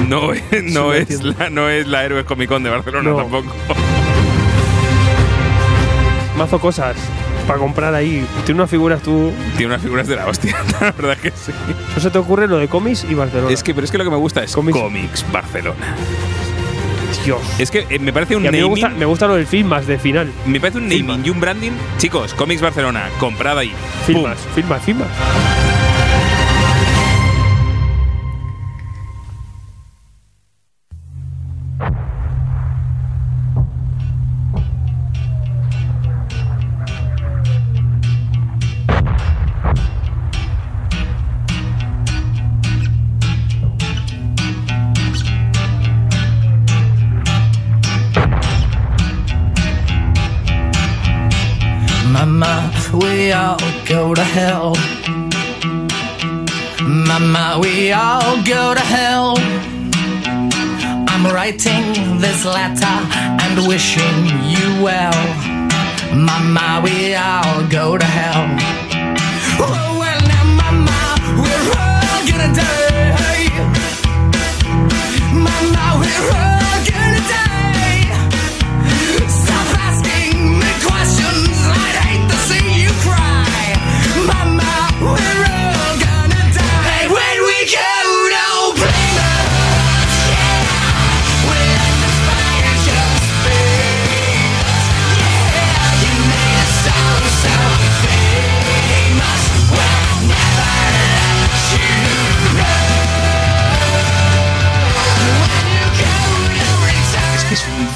No, 0.08 0.32
es- 0.32 0.42
no, 0.72 0.92
es 0.92 1.22
la, 1.22 1.50
no 1.50 1.68
es 1.68 1.86
la 1.86 2.04
Héroes 2.04 2.24
Comic 2.24 2.48
Con 2.48 2.62
de 2.62 2.70
Barcelona 2.70 3.10
No. 3.10 3.16
tampoco. 3.16 3.52
Mazo 6.36 6.58
cosas 6.58 6.96
para 7.46 7.58
comprar 7.58 7.94
ahí. 7.94 8.26
Tiene 8.44 8.60
unas 8.60 8.70
figuras 8.70 9.00
tú. 9.02 9.32
Tiene 9.56 9.66
unas 9.72 9.82
figuras 9.82 10.08
de 10.08 10.16
la 10.16 10.26
hostia, 10.26 10.56
la 10.80 10.92
verdad 10.92 11.16
que 11.18 11.30
sí. 11.30 11.52
No 11.94 12.00
se 12.02 12.10
te 12.10 12.18
ocurre 12.18 12.48
lo 12.48 12.58
de 12.58 12.68
cómics 12.68 13.06
y 13.08 13.14
Barcelona. 13.14 13.52
Es 13.52 13.62
que, 13.62 13.74
pero 13.74 13.84
es 13.84 13.90
que 13.90 13.98
lo 13.98 14.04
que 14.04 14.10
me 14.10 14.16
gusta 14.16 14.42
es 14.42 14.52
Comics. 14.54 14.78
Comics, 14.78 15.24
Barcelona. 15.32 15.94
Dios. 17.24 17.40
Es 17.58 17.70
que 17.70 17.86
eh, 17.88 17.98
me 17.98 18.12
parece 18.12 18.36
un 18.36 18.44
Y 18.44 18.48
a 18.48 18.50
mí 18.50 18.56
me 18.58 18.62
naming, 18.64 18.70
gusta, 18.82 18.88
me 18.90 19.04
gusta 19.06 19.26
lo 19.28 19.36
del 19.36 19.46
film 19.46 19.68
más 19.68 19.86
de 19.86 19.98
final. 19.98 20.30
me 20.46 20.60
parece 20.60 20.78
un 20.78 20.88
naming 20.88 21.24
y 21.24 21.30
un 21.30 21.40
branding. 21.40 21.70
Chicos, 21.98 22.34
Comics 22.34 22.60
Barcelona, 22.60 23.08
comprad 23.18 23.58
ahí. 23.58 23.72
¡Pum! 24.06 24.16
Filmas, 24.16 24.38
filmas, 24.84 25.08
writing 62.54 62.74
this 62.74 62.83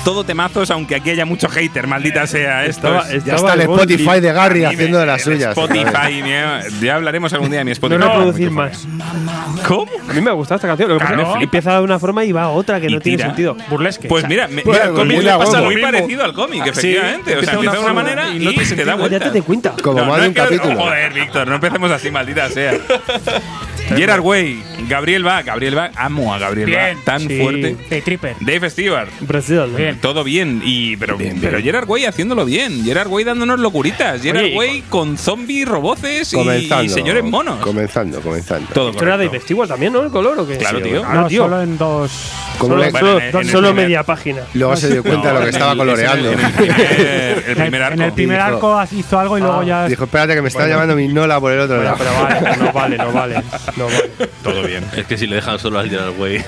todo 0.08 0.24
temazos, 0.24 0.70
aunque 0.70 0.94
aquí 0.94 1.10
haya 1.10 1.26
mucho 1.26 1.50
hater, 1.50 1.86
maldita 1.86 2.26
sea. 2.26 2.64
Esto 2.64 2.88
Estaba- 2.96 3.12
es- 3.12 3.24
Ya 3.26 3.34
está 3.34 3.52
el 3.52 3.60
Spotify 3.60 4.20
de 4.20 4.32
Gary 4.32 4.64
haciendo 4.64 4.98
de 4.98 5.04
las 5.04 5.20
suyas. 5.20 5.50
Spotify, 5.50 6.22
mi- 6.22 6.80
ya 6.86 6.94
hablaremos 6.94 7.30
algún 7.34 7.50
día 7.50 7.58
de 7.58 7.64
mi 7.66 7.70
No 7.70 7.72
Spotify. 7.74 8.02
reproducir 8.02 8.50
más. 8.50 8.86
¿Cómo? 9.66 9.90
A 10.08 10.12
mí 10.14 10.20
me 10.22 10.30
gusta 10.30 10.54
esta 10.54 10.66
canción. 10.66 10.88
Lo 10.88 10.94
que 10.96 11.00
pasa 11.04 11.14
es 11.14 11.20
Claro. 11.20 11.38
que 11.38 11.44
empieza 11.44 11.74
de 11.74 11.80
una 11.82 11.98
forma 11.98 12.24
y 12.24 12.32
va 12.32 12.44
a 12.44 12.48
otra 12.48 12.80
que 12.80 12.86
Y 12.88 12.94
no 12.94 13.00
tiene 13.00 13.18
tira. 13.18 13.28
sentido. 13.28 13.54
Burlesque. 13.68 14.08
Pues 14.08 14.26
mira, 14.26 14.48
me- 14.48 14.62
Pues, 14.62 14.78
mira, 14.78 14.84
el 14.84 14.90
pues 14.92 15.00
cómic 15.00 15.16
muy 15.16 15.24
le 15.26 15.30
pasa 15.36 15.60
muy 15.60 15.76
parecido 15.82 16.24
al 16.24 16.32
cómic, 16.32 16.62
Sí, 16.64 16.68
efectivamente. 16.70 17.36
o 17.36 17.42
sea, 17.42 17.52
empieza 17.52 17.72
de 17.72 17.78
de 17.78 17.84
una 17.84 17.92
manera 17.92 18.28
y 18.30 18.36
y, 18.36 18.44
no 18.46 18.50
tiene 18.52 18.66
te 18.76 18.84
da 18.86 18.94
vuelta. 18.94 19.18
Ya 19.26 19.30
te 19.32 19.42
cuenta. 19.42 19.74
Como 19.82 19.98
más 19.98 20.06
no 20.06 20.14
de 20.16 20.22
es 20.22 20.28
un 20.28 20.34
capítulo. 20.34 20.74
Joder, 20.80 21.12
Víctor, 21.12 21.48
no 21.48 21.54
empecemos 21.56 21.90
así, 21.90 22.10
maldita 22.10 22.48
sea. 22.48 22.72
Gerard 23.96 24.20
Way, 24.20 24.62
Gabriel 24.88 25.26
va, 25.26 25.42
Gabriel 25.42 25.76
va, 25.76 25.90
amo 25.96 26.32
a 26.34 26.38
Gabriel 26.38 26.66
Bien, 26.68 26.96
va, 26.98 27.04
tan 27.04 27.20
sí. 27.20 27.40
fuerte. 27.40 27.76
De 27.88 28.02
Tripper. 28.02 28.36
Dave 28.40 28.70
Stewart, 28.70 29.08
Brasil. 29.20 29.62
Bien. 29.76 29.98
todo 30.00 30.22
bien, 30.24 30.60
y 30.64 30.96
pero, 30.96 31.16
pero 31.40 31.58
Gerard 31.60 31.88
Way 31.88 32.04
haciéndolo 32.04 32.44
bien. 32.44 32.84
Gerard 32.84 33.08
Way 33.08 33.24
dándonos 33.24 33.58
locuritas. 33.60 34.20
Gerard 34.22 34.44
Oye, 34.44 34.52
y 34.54 34.56
Way 34.56 34.82
con 34.88 35.16
zombies, 35.16 35.66
roboces 35.66 36.32
y, 36.32 36.36
Comenzando. 36.36 36.84
y 36.84 36.88
señores 36.90 37.24
monos. 37.24 37.60
Comenzando, 37.60 38.20
comenzando. 38.20 38.68
todo 38.74 38.90
Esto 38.90 39.04
era 39.04 39.16
de 39.16 39.26
correcto. 39.26 39.44
Stewart 39.46 39.68
también, 39.68 39.92
¿no? 39.92 40.02
El 40.02 40.10
color 40.10 40.38
o 40.38 40.46
qué? 40.46 40.58
Claro, 40.58 40.80
tío. 40.82 41.02
No, 41.04 41.26
tío. 41.26 41.42
solo 41.44 41.62
en 41.62 41.78
dos. 41.78 42.10
Como 42.58 42.74
Solo, 42.74 42.90
Bueno, 42.90 42.98
solo- 42.98 43.18
en 43.20 43.24
el- 43.28 43.34
en 43.34 43.40
el 43.40 43.48
solo 43.48 43.68
primer- 43.68 43.84
media 43.86 44.02
página. 44.02 44.42
Luego 44.54 44.76
se 44.76 44.90
dio 44.90 45.02
cuenta 45.02 45.28
de 45.28 45.34
lo 45.34 45.40
que 45.40 45.46
en 45.48 45.52
estaba 45.54 45.72
el- 45.72 45.78
coloreando. 45.78 46.32
En 46.32 46.40
el, 46.40 46.50
primer, 46.52 47.44
el 47.48 47.56
primer 47.56 47.82
arco. 47.82 47.94
En 47.94 48.02
el 48.02 48.12
primer 48.12 48.36
Dijo- 48.38 48.72
arco 48.74 48.96
hizo 48.96 49.18
algo 49.18 49.38
y 49.38 49.40
luego 49.40 49.62
ya. 49.62 49.86
Dijo, 49.88 50.04
espérate 50.04 50.34
que 50.34 50.42
me 50.42 50.48
está 50.48 50.66
llamando 50.66 50.94
mi 50.96 51.08
Nola 51.08 51.40
por 51.40 51.52
el 51.52 51.60
otro 51.60 51.76
Bueno, 51.76 51.92
lado. 51.92 52.04
pero 52.04 52.22
vale, 52.42 52.56
no 52.58 52.72
vale, 52.72 52.98
no 52.98 53.12
vale. 53.12 53.42
No 53.78 53.84
vale. 53.86 54.10
Todo 54.42 54.62
bien. 54.64 54.84
Es 54.96 55.06
que 55.06 55.16
si 55.16 55.26
le 55.26 55.36
dejan 55.36 55.58
solo 55.58 55.78
al 55.78 55.88
Gerard 55.88 56.18
Way. 56.18 56.42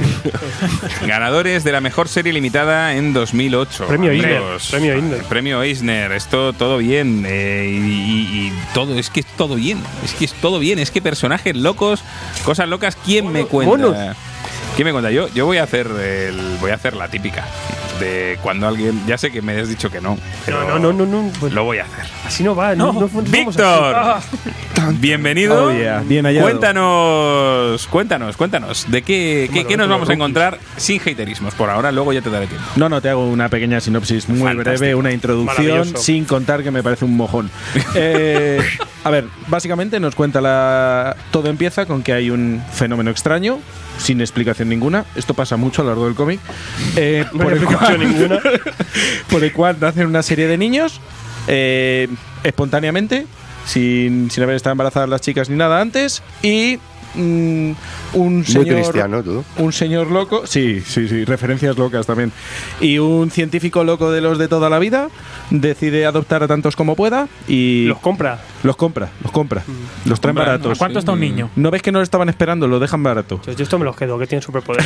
Ganadores 1.07 1.65
de 1.65 1.73
la 1.73 1.81
mejor 1.81 2.09
serie 2.09 2.33
limitada 2.33 2.95
en 2.95 3.13
2008. 3.13 3.87
Premio. 3.87 4.11
Eisner, 4.11 4.43
premio 4.71 4.93
Eisner. 4.95 5.23
Premio 5.25 5.63
Eisner. 5.63 6.13
Esto 6.13 6.53
todo 6.53 6.79
bien. 6.79 7.25
eh, 7.27 7.67
y, 7.71 7.77
y- 7.77 8.47
y 8.49 8.53
todo, 8.75 8.99
es 8.99 9.11
que 9.11 9.21
es 9.21 9.27
todo 9.37 9.55
bien. 9.55 9.79
Es 10.05 10.13
que 10.15 10.25
es 10.25 10.33
todo 10.35 10.59
bien. 10.59 10.79
Es 10.79 10.91
que 10.91 11.01
personajes 11.03 11.57
locos, 11.57 12.03
cosas 12.45 12.69
locas. 12.69 12.97
¿Quién 13.05 13.31
me 13.33 13.45
cuenta? 13.45 14.17
¿Quién 14.77 14.87
me 14.87 14.93
cuenta? 14.93 15.11
Yo, 15.11 15.29
yo 15.29 15.47
voy 15.47 15.59
a 15.59 15.65
hacer 15.65 15.87
el, 15.89 16.57
voy 16.61 16.71
a 16.71 16.75
hacer 16.75 16.95
la 16.97 17.09
típica. 17.09 17.47
De 17.99 18.39
cuando 18.41 18.67
alguien. 18.67 19.03
Ya 19.07 19.19
sé 19.19 19.31
que 19.31 19.43
me 19.43 19.59
has 19.61 19.69
dicho 19.69 19.91
que 19.91 20.01
no. 20.01 20.17
Pero 20.47 20.61
No, 20.67 20.79
no, 20.79 20.93
no, 20.93 21.05
no. 21.05 21.23
no, 21.25 21.31
pues 21.39 21.53
Lo 21.53 21.65
voy 21.65 21.79
a 21.79 21.83
hacer. 21.85 22.07
así 22.27 22.43
no 22.43 22.55
va. 22.55 22.75
No, 22.75 22.93
no, 22.95 23.01
no. 23.13 23.23
Víctor, 23.23 23.97
bienvenido. 24.95 25.67
Oh, 25.67 25.73
yeah, 25.73 26.01
bien 26.07 26.25
hallado. 26.25 26.47
Cuéntanos, 26.47 27.87
cuéntanos, 27.89 28.37
cuéntanos. 28.39 28.91
¿De 28.91 29.03
qué, 29.03 29.51
qué, 29.53 29.67
qué 29.67 29.77
nos 29.77 29.87
vamos 29.89 30.09
a 30.09 30.15
encontrar 30.15 30.59
sin 30.79 30.99
haterismos 31.03 31.55
por 31.55 31.69
ahora? 31.69 31.93
Luego 31.93 32.15
ya 32.15 32.23
te 32.23 32.31
daré 32.31 32.47
tiempo. 32.47 32.65
No, 32.77 32.89
no, 32.89 33.03
te 33.03 33.11
hago 33.11 33.29
una 33.29 33.51
pequeña 33.51 33.81
sinopsis 33.81 34.31
muy 34.31 34.39
Fantástico. 34.41 34.79
breve, 34.79 34.95
una 34.95 35.13
introducción, 35.13 35.95
sin 35.99 36.25
contar 36.25 36.63
que 36.63 36.71
me 36.71 36.83
parece 36.83 37.05
un 37.05 37.17
mojón. 37.19 37.51
Eh, 37.95 38.61
a 39.03 39.11
ver, 39.11 39.27
básicamente 39.49 39.99
nos 39.99 40.15
cuenta 40.15 40.41
la. 40.41 41.17
Todo 41.31 41.49
empieza 41.49 41.87
con 41.87 42.03
que 42.03 42.13
hay 42.13 42.31
un 42.31 42.63
fenómeno 42.73 43.11
extraño, 43.11 43.59
sin 43.99 44.21
explicación 44.21 44.69
ninguna. 44.69 45.05
Esto 45.17 45.35
pasa 45.35 45.57
mucho 45.57 45.83
a 45.83 45.85
lo 45.85 45.91
largo 45.91 46.07
del 46.07 46.15
cómic. 46.15 46.41
eh, 46.97 47.25
No 47.33 47.45
por, 47.45 47.53
el 47.53 47.59
explicación 47.59 47.99
cual, 47.99 48.13
ninguna. 48.13 48.39
por 49.31 49.45
el 49.45 49.53
cual 49.53 49.77
nacen 49.81 50.07
una 50.07 50.23
serie 50.23 50.47
de 50.47 50.59
niños 50.59 51.01
eh, 51.49 52.09
espontáneamente, 52.45 53.27
sin, 53.65 54.31
sin 54.31 54.43
haber 54.43 54.57
estado 54.57 54.73
embarazadas 54.73 55.09
las 55.09 55.23
chicas 55.23 55.49
ni 55.49 55.57
nada 55.57 55.81
antes, 55.81 56.23
y 56.43 56.79
mm, 57.15 57.71
un 58.15 58.35
Muy 58.37 58.45
señor 58.45 58.67
cristiano, 58.75 59.23
tú. 59.23 59.45
un 59.59 59.73
señor 59.73 60.11
loco, 60.11 60.47
sí, 60.47 60.81
sí, 60.81 61.09
sí, 61.09 61.25
referencias 61.25 61.77
locas 61.77 62.07
también. 62.07 62.33
Y 62.81 62.99
un 62.99 63.31
científico 63.31 63.85
loco 63.85 64.11
de 64.11 64.21
los 64.21 64.39
de 64.39 64.49
toda 64.49 64.71
la 64.71 64.79
vida 64.79 65.09
decide 65.51 66.07
adoptar 66.07 66.43
a 66.43 66.49
tantos 66.49 66.77
como 66.77 66.97
pueda 66.97 67.29
y 67.49 67.87
Los 67.87 67.99
compra. 67.99 68.41
los 68.63 68.77
compra, 68.77 69.11
los 69.23 69.33
compra, 69.33 69.63
los 70.05 70.21
traen 70.21 70.37
compra. 70.37 70.53
baratos. 70.53 70.77
¿A 70.77 70.79
cuánto 70.79 70.99
está 70.99 71.13
un 71.13 71.21
niño? 71.21 71.51
¿No 71.57 71.71
ves 71.71 71.83
que 71.83 71.93
no 71.93 71.99
lo 71.99 72.03
estaban 72.05 72.29
esperando? 72.29 72.67
Lo 72.69 72.79
dejan 72.79 73.03
barato. 73.03 73.41
Yo, 73.47 73.53
yo 73.53 73.63
esto 73.65 73.79
me 73.79 73.85
los 73.85 73.97
quedo, 73.97 74.19
que 74.19 74.27
tienen 74.27 74.43
superpoder. 74.43 74.85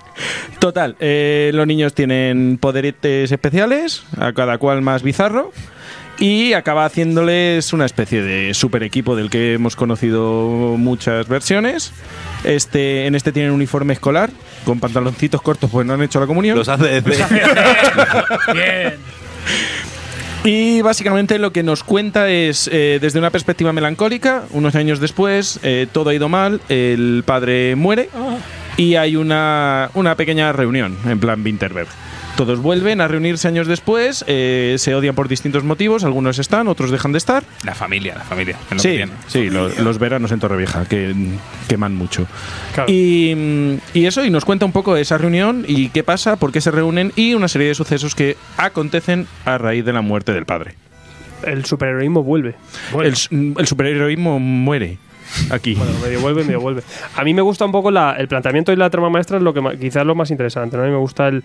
Total, 0.58 0.96
eh, 1.00 1.50
los 1.54 1.66
niños 1.66 1.94
tienen 1.94 2.58
poderetes 2.60 3.30
especiales, 3.30 4.02
a 4.18 4.32
cada 4.32 4.58
cual 4.58 4.82
más 4.82 5.02
bizarro. 5.02 5.52
Y 6.18 6.52
acaba 6.52 6.84
haciéndoles 6.84 7.72
una 7.72 7.86
especie 7.86 8.22
de 8.22 8.52
super 8.52 8.82
equipo 8.82 9.14
del 9.14 9.30
que 9.30 9.54
hemos 9.54 9.76
conocido 9.76 10.74
muchas 10.76 11.28
versiones. 11.28 11.92
Este, 12.42 13.06
en 13.06 13.14
este 13.14 13.30
tienen 13.30 13.52
uniforme 13.52 13.92
escolar, 13.92 14.30
con 14.64 14.80
pantaloncitos 14.80 15.40
cortos, 15.40 15.70
pues 15.70 15.86
no 15.86 15.94
han 15.94 16.02
hecho 16.02 16.18
la 16.18 16.26
comunión. 16.26 16.58
Los 16.58 16.68
hace 16.68 17.00
de 17.00 17.00
Bien. 18.52 18.94
Y 20.44 20.82
básicamente 20.82 21.38
lo 21.38 21.52
que 21.52 21.62
nos 21.62 21.82
cuenta 21.82 22.30
es, 22.30 22.68
eh, 22.72 22.98
desde 23.00 23.18
una 23.18 23.30
perspectiva 23.30 23.72
melancólica, 23.72 24.44
unos 24.50 24.74
años 24.76 25.00
después, 25.00 25.58
eh, 25.62 25.86
todo 25.92 26.10
ha 26.10 26.14
ido 26.14 26.28
mal, 26.28 26.60
el 26.68 27.22
padre 27.26 27.74
muere 27.76 28.08
y 28.76 28.94
hay 28.94 29.16
una, 29.16 29.90
una 29.94 30.14
pequeña 30.14 30.52
reunión, 30.52 30.96
en 31.06 31.18
plan 31.18 31.42
Winterberg. 31.44 31.88
Todos 32.38 32.60
vuelven 32.60 33.00
a 33.00 33.08
reunirse 33.08 33.48
años 33.48 33.66
después, 33.66 34.24
eh, 34.28 34.76
se 34.78 34.94
odian 34.94 35.16
por 35.16 35.26
distintos 35.26 35.64
motivos, 35.64 36.04
algunos 36.04 36.38
están, 36.38 36.68
otros 36.68 36.92
dejan 36.92 37.10
de 37.10 37.18
estar. 37.18 37.42
La 37.64 37.74
familia, 37.74 38.14
la 38.14 38.22
familia. 38.22 38.56
lo 38.70 38.76
que 38.76 38.82
Sí, 39.06 39.12
sí, 39.26 39.50
lo- 39.50 39.68
los 39.68 39.98
veranos 39.98 40.30
en 40.30 40.38
Torrevieja, 40.38 40.84
que 40.84 41.12
queman 41.68 41.96
mucho. 41.96 42.28
Claro. 42.74 42.92
Y, 42.92 43.80
y 43.92 44.06
eso, 44.06 44.24
y 44.24 44.30
nos 44.30 44.44
cuenta 44.44 44.64
un 44.66 44.70
poco 44.70 44.96
esa 44.96 45.18
reunión 45.18 45.64
y 45.66 45.88
qué 45.88 46.04
pasa, 46.04 46.36
por 46.36 46.52
qué 46.52 46.60
se 46.60 46.70
reúnen 46.70 47.12
y 47.16 47.34
una 47.34 47.48
serie 47.48 47.66
de 47.66 47.74
sucesos 47.74 48.14
que 48.14 48.36
acontecen 48.56 49.26
a 49.44 49.58
raíz 49.58 49.84
de 49.84 49.92
la 49.92 50.00
muerte 50.02 50.32
del 50.32 50.46
padre. 50.46 50.76
El 51.42 51.64
superheroísmo 51.64 52.22
vuelve. 52.22 52.54
El, 53.02 53.14
el 53.58 53.66
superheroísmo 53.66 54.38
muere. 54.38 54.98
Aquí. 55.50 55.74
Bueno, 55.74 55.92
medio 56.02 56.20
vuelve, 56.20 56.44
medio 56.44 56.60
vuelve. 56.60 56.82
A 57.16 57.24
mí 57.24 57.34
me 57.34 57.42
gusta 57.42 57.64
un 57.64 57.72
poco 57.72 57.90
la- 57.90 58.12
el 58.18 58.28
planteamiento 58.28 58.72
y 58.72 58.76
la 58.76 58.90
trama 58.90 59.10
maestra, 59.10 59.36
es 59.38 59.42
lo 59.42 59.52
que 59.54 59.62
quizás 59.78 60.04
lo 60.06 60.14
más 60.14 60.30
interesante. 60.30 60.76
A 60.76 60.80
mí 60.80 60.90
me 60.90 60.96
gusta 60.96 61.28
el. 61.28 61.42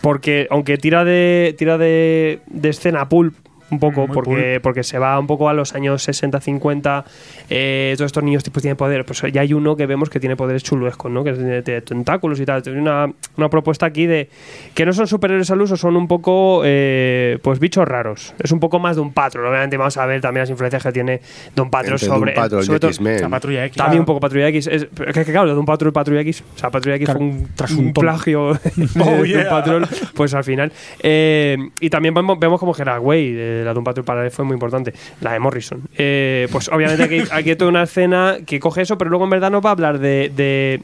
Porque, 0.00 0.46
aunque 0.50 0.76
tira 0.78 1.04
de, 1.04 1.54
tira 1.58 1.78
de, 1.78 2.40
de 2.46 2.68
escena 2.68 3.08
pulp 3.08 3.34
un 3.70 3.80
poco, 3.80 4.06
Muy 4.06 4.14
porque, 4.14 4.60
porque 4.62 4.82
se 4.84 4.98
va 4.98 5.18
un 5.18 5.26
poco 5.26 5.48
a 5.48 5.52
los 5.54 5.74
años 5.74 6.06
60-50, 6.08 7.04
eh, 7.50 7.94
todos 7.96 8.06
estos 8.06 8.22
niños 8.22 8.44
tipos 8.44 8.62
tienen 8.62 8.76
poder. 8.76 9.04
Pues 9.04 9.22
ya 9.32 9.40
hay 9.40 9.52
uno 9.52 9.76
que 9.76 9.86
vemos 9.86 10.08
que 10.10 10.20
tiene 10.20 10.36
poderes 10.36 10.62
chuluescos, 10.62 11.10
¿no? 11.10 11.24
Que 11.24 11.32
de 11.32 11.80
tentáculos 11.82 12.38
y 12.40 12.46
tal. 12.46 12.62
Tiene 12.62 12.80
una, 12.80 13.10
una 13.36 13.48
propuesta 13.48 13.86
aquí 13.86 14.06
de 14.06 14.28
que 14.74 14.86
no 14.86 14.92
son 14.92 15.06
superhéroes 15.06 15.50
al 15.50 15.60
uso, 15.60 15.76
son 15.76 15.96
un 15.96 16.06
poco 16.08 16.62
eh, 16.64 17.38
pues 17.42 17.58
bichos 17.58 17.86
raros. 17.86 18.34
Es 18.38 18.52
un 18.52 18.60
poco 18.60 18.78
más 18.78 18.96
de 18.96 19.02
un 19.02 19.12
patrón. 19.12 19.46
Obviamente 19.46 19.76
vamos 19.76 19.96
a 19.96 20.06
ver 20.06 20.20
también 20.20 20.42
las 20.42 20.50
influencias 20.50 20.82
que 20.82 20.92
tiene 20.92 21.20
Don 21.54 21.70
Doom 21.70 21.98
sobre, 21.98 22.32
Patrol 22.32 22.64
sobre 22.64 22.80
todo- 22.80 22.90
X-Men. 22.90 23.20
La 23.22 23.28
patrulla 23.28 23.64
X. 23.66 23.76
también 23.76 24.00
un 24.00 24.06
poco 24.06 24.20
Patrulla 24.20 24.48
X. 24.48 24.66
Es, 24.68 24.86
que, 24.86 25.24
que 25.24 25.32
claro, 25.32 25.52
de 25.52 25.58
un 25.58 25.66
Patrol 25.66 25.92
Patrulla 25.92 26.20
X. 26.20 26.44
O 26.54 26.58
sea, 26.58 26.70
Patrulla 26.70 26.96
X 26.96 27.06
Claro, 27.06 27.18
fue 27.20 27.28
un, 27.28 27.48
tras 27.54 27.70
un 27.72 27.92
plagio 27.92 28.54
de, 28.76 28.86
Oh, 29.00 29.22
de 29.22 29.28
yeah. 29.28 29.38
Doom 29.38 29.48
Patrol. 29.50 29.88
Pues 30.14 30.34
al 30.34 30.44
final. 30.44 30.72
Eh, 31.02 31.56
y 31.80 31.90
también 31.90 32.14
vemos, 32.14 32.38
vemos 32.38 32.60
como 32.60 32.72
Gerard 32.72 33.00
Way, 33.02 33.34
de 33.56 33.64
la 33.64 33.72
Doom 33.74 33.84
Patrol 33.84 34.04
para 34.04 34.24
él 34.24 34.30
fue 34.30 34.44
muy 34.44 34.54
importante. 34.54 34.92
La 35.20 35.32
de 35.32 35.38
Morrison. 35.38 35.82
Eh, 35.96 36.48
pues 36.52 36.68
obviamente 36.68 37.02
aquí, 37.02 37.18
aquí 37.30 37.50
hay 37.50 37.56
toda 37.56 37.70
una 37.70 37.82
escena 37.84 38.36
que 38.46 38.60
coge 38.60 38.82
eso, 38.82 38.96
pero 38.98 39.10
luego 39.10 39.24
en 39.24 39.30
verdad 39.30 39.50
nos 39.50 39.64
va 39.64 39.70
a 39.70 39.72
hablar 39.72 39.98
de- 39.98 40.30
de 40.34 40.82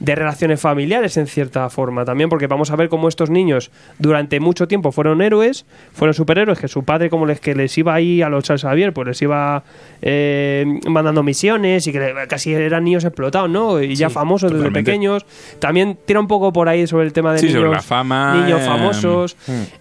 de 0.00 0.16
relaciones 0.16 0.60
familiares 0.60 1.16
en 1.18 1.28
cierta 1.28 1.70
forma 1.70 2.04
también, 2.04 2.28
porque 2.28 2.48
vamos 2.48 2.72
a 2.72 2.76
ver 2.76 2.88
cómo 2.88 3.06
estos 3.08 3.30
niños 3.30 3.70
durante 4.00 4.40
mucho 4.40 4.66
tiempo 4.66 4.90
fueron 4.90 5.22
héroes, 5.22 5.66
fueron 5.92 6.14
superhéroes, 6.14 6.58
que 6.58 6.66
su 6.66 6.84
padre 6.84 7.08
como 7.08 7.26
les 7.26 7.38
que 7.40 7.54
les 7.54 7.78
iba 7.78 7.94
ahí 7.94 8.20
a 8.20 8.28
los 8.28 8.42
Charles 8.42 8.62
Xavier, 8.62 8.92
pues 8.92 9.06
les 9.06 9.22
iba 9.22 9.62
eh, 10.02 10.66
mandando 10.88 11.22
misiones 11.22 11.86
y 11.86 11.92
que 11.92 12.12
casi 12.28 12.52
eran 12.52 12.84
niños 12.84 13.04
explotados, 13.04 13.48
¿no? 13.48 13.80
Y 13.80 13.94
ya 13.94 14.10
famosos 14.10 14.52
desde 14.52 14.70
pequeños. 14.72 15.24
También 15.60 15.96
tira 16.04 16.18
un 16.18 16.26
poco 16.26 16.52
por 16.52 16.68
ahí 16.68 16.86
sobre 16.88 17.06
el 17.06 17.12
tema 17.12 17.32
de 17.32 17.38
Sí, 17.38 17.46
niños, 17.46 17.60
sobre 17.60 17.74
la 17.74 17.82
fama, 17.82 18.34
niños 18.42 18.62
eh, 18.62 18.66
famosos. 18.66 19.36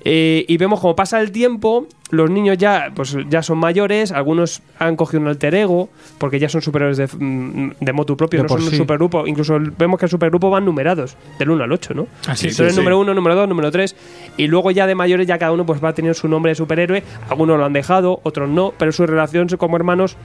Eh, 0.06 0.46
y 0.48 0.58
vemos 0.58 0.80
cómo 0.80 0.96
pasa 0.96 1.20
el 1.22 1.32
tiempo, 1.32 1.88
los 2.14 2.30
niños 2.30 2.58
ya, 2.60 2.92
pues, 2.94 3.18
ya 3.28 3.42
son 3.42 3.58
mayores, 3.58 4.12
algunos 4.12 4.62
han 4.78 4.96
cogido 4.96 5.22
un 5.22 5.28
alter 5.28 5.56
ego, 5.56 5.90
porque 6.20 6.40
ya 6.40 6.48
son 6.48 6.62
superhéroes 6.62 6.98
de, 6.98 7.08
mm, 7.08 7.72
de 7.80 7.94
motu 7.94 8.16
propio, 8.16 8.38
De 8.38 8.44
no 8.44 8.50
son 8.50 8.64
un 8.64 8.70
sí. 8.70 8.78
supergrupo. 8.78 9.26
Incluso 9.26 9.58
vemos 9.78 10.00
que 10.00 10.06
el 10.06 10.12
supergrupo 10.12 10.52
van 10.52 10.64
numerados, 10.64 11.18
del 11.40 11.50
1 11.50 11.64
al 11.64 11.72
8, 11.72 11.94
¿no? 11.96 12.08
Así 12.28 12.48
es. 12.48 12.54
Entonces, 12.54 12.76
sí. 12.76 12.80
número 12.80 13.00
1, 13.00 13.14
número 13.16 13.36
2, 13.36 13.50
número 13.50 13.72
3. 13.72 13.96
Y 14.38 14.48
luego 14.48 14.70
ya 14.70 14.86
de 14.86 14.94
mayores, 14.94 15.26
ya 15.26 15.40
cada 15.40 15.52
uno 15.52 15.66
pues 15.66 15.84
va 15.84 15.90
a 15.90 15.94
tener 15.94 16.14
su 16.14 16.28
nombre 16.28 16.52
de 16.52 16.56
superhéroe. 16.56 17.04
Algunos 17.30 17.58
lo 17.58 17.66
han 17.66 17.74
dejado, 17.74 18.20
otros 18.24 18.48
no, 18.48 18.74
pero 18.78 18.92
su 18.92 19.06
relación 19.08 19.48
como 19.58 19.76
hermanos 19.76 20.16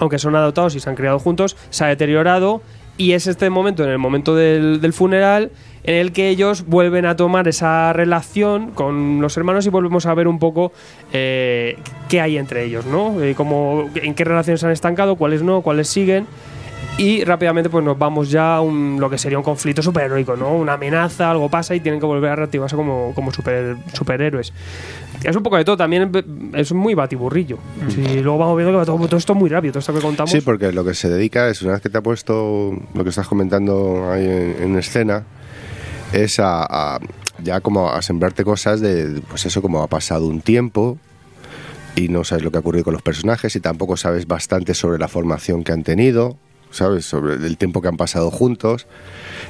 aunque 0.00 0.18
son 0.18 0.34
adoptados 0.34 0.74
y 0.74 0.80
se 0.80 0.88
han 0.88 0.96
criado 0.96 1.18
juntos, 1.18 1.56
se 1.70 1.84
ha 1.84 1.88
deteriorado 1.88 2.62
y 2.96 3.12
es 3.12 3.26
este 3.26 3.48
momento, 3.50 3.84
en 3.84 3.90
el 3.90 3.98
momento 3.98 4.34
del, 4.34 4.80
del 4.80 4.92
funeral, 4.92 5.50
en 5.84 5.96
el 5.96 6.12
que 6.12 6.28
ellos 6.28 6.64
vuelven 6.66 7.06
a 7.06 7.16
tomar 7.16 7.48
esa 7.48 7.92
relación 7.92 8.70
con 8.70 9.20
los 9.20 9.36
hermanos 9.36 9.66
y 9.66 9.70
volvemos 9.70 10.06
a 10.06 10.14
ver 10.14 10.28
un 10.28 10.38
poco 10.38 10.72
eh, 11.12 11.76
qué 12.08 12.20
hay 12.20 12.36
entre 12.38 12.64
ellos, 12.64 12.86
¿no? 12.86 13.20
Eh, 13.22 13.34
cómo- 13.36 13.90
en 13.94 14.14
qué 14.14 14.24
relaciones 14.24 14.60
se 14.60 14.66
han 14.66 14.72
estancado, 14.72 15.16
cuáles 15.16 15.42
no, 15.42 15.62
cuáles 15.62 15.88
siguen. 15.88 16.26
Y 16.98 17.24
rápidamente 17.24 17.70
pues 17.70 17.82
nos 17.84 17.98
vamos 17.98 18.30
ya 18.30 18.56
a 18.56 18.60
un- 18.60 18.98
lo 19.00 19.08
que 19.08 19.16
sería 19.16 19.38
un 19.38 19.44
conflicto 19.44 19.80
superheroico, 19.82 20.36
¿no? 20.36 20.54
Una 20.54 20.74
amenaza, 20.74 21.30
algo 21.30 21.48
pasa 21.48 21.74
y 21.74 21.80
tienen 21.80 21.98
que 22.00 22.06
volver 22.06 22.30
a 22.32 22.36
reactivarse 22.36 22.76
como, 22.76 23.12
como 23.14 23.32
super- 23.32 23.76
superhéroes. 23.94 24.52
Es 25.24 25.34
un 25.34 25.42
poco 25.42 25.56
de 25.56 25.64
todo, 25.64 25.76
también 25.76 26.10
es 26.54 26.72
muy 26.72 26.94
batiburrillo. 26.94 27.56
Sí, 27.88 28.20
luego 28.20 28.38
vamos 28.38 28.56
viendo 28.56 28.72
que 28.72 28.78
va 28.78 28.84
todo, 28.84 28.98
todo 29.06 29.16
esto 29.16 29.34
muy 29.34 29.48
rápido, 29.48 29.72
todo 29.72 29.80
esto 29.80 29.94
que 29.94 30.00
contamos. 30.00 30.30
Sí, 30.30 30.42
porque 30.42 30.70
lo 30.72 30.84
que 30.84 30.92
se 30.94 31.08
dedica 31.08 31.48
es, 31.48 31.62
una 31.62 31.72
vez 31.72 31.80
que 31.82 31.88
te 31.88 31.96
ha 31.98 32.02
puesto 32.02 32.72
lo 32.94 33.04
que 33.04 33.10
estás 33.10 33.26
comentando 33.26 34.10
ahí 34.10 34.26
en, 34.26 34.56
en 34.62 34.76
escena, 34.78 35.22
es 36.12 36.38
a, 36.38 36.98
ya 37.42 37.60
como 37.60 37.90
a 37.90 38.02
sembrarte 38.02 38.44
cosas 38.44 38.80
de, 38.80 39.22
pues 39.28 39.46
eso, 39.46 39.62
como 39.62 39.82
ha 39.82 39.88
pasado 39.88 40.26
un 40.26 40.40
tiempo 40.40 40.98
y 41.96 42.08
no 42.08 42.24
sabes 42.24 42.44
lo 42.44 42.50
que 42.50 42.58
ha 42.58 42.60
ocurrido 42.60 42.84
con 42.84 42.94
los 42.94 43.02
personajes 43.02 43.54
y 43.56 43.60
tampoco 43.60 43.96
sabes 43.96 44.26
bastante 44.26 44.74
sobre 44.74 44.98
la 44.98 45.08
formación 45.08 45.64
que 45.64 45.72
han 45.72 45.82
tenido, 45.82 46.36
¿sabes? 46.70 47.04
Sobre 47.04 47.34
el 47.34 47.56
tiempo 47.58 47.82
que 47.82 47.88
han 47.88 47.96
pasado 47.96 48.30
juntos. 48.30 48.86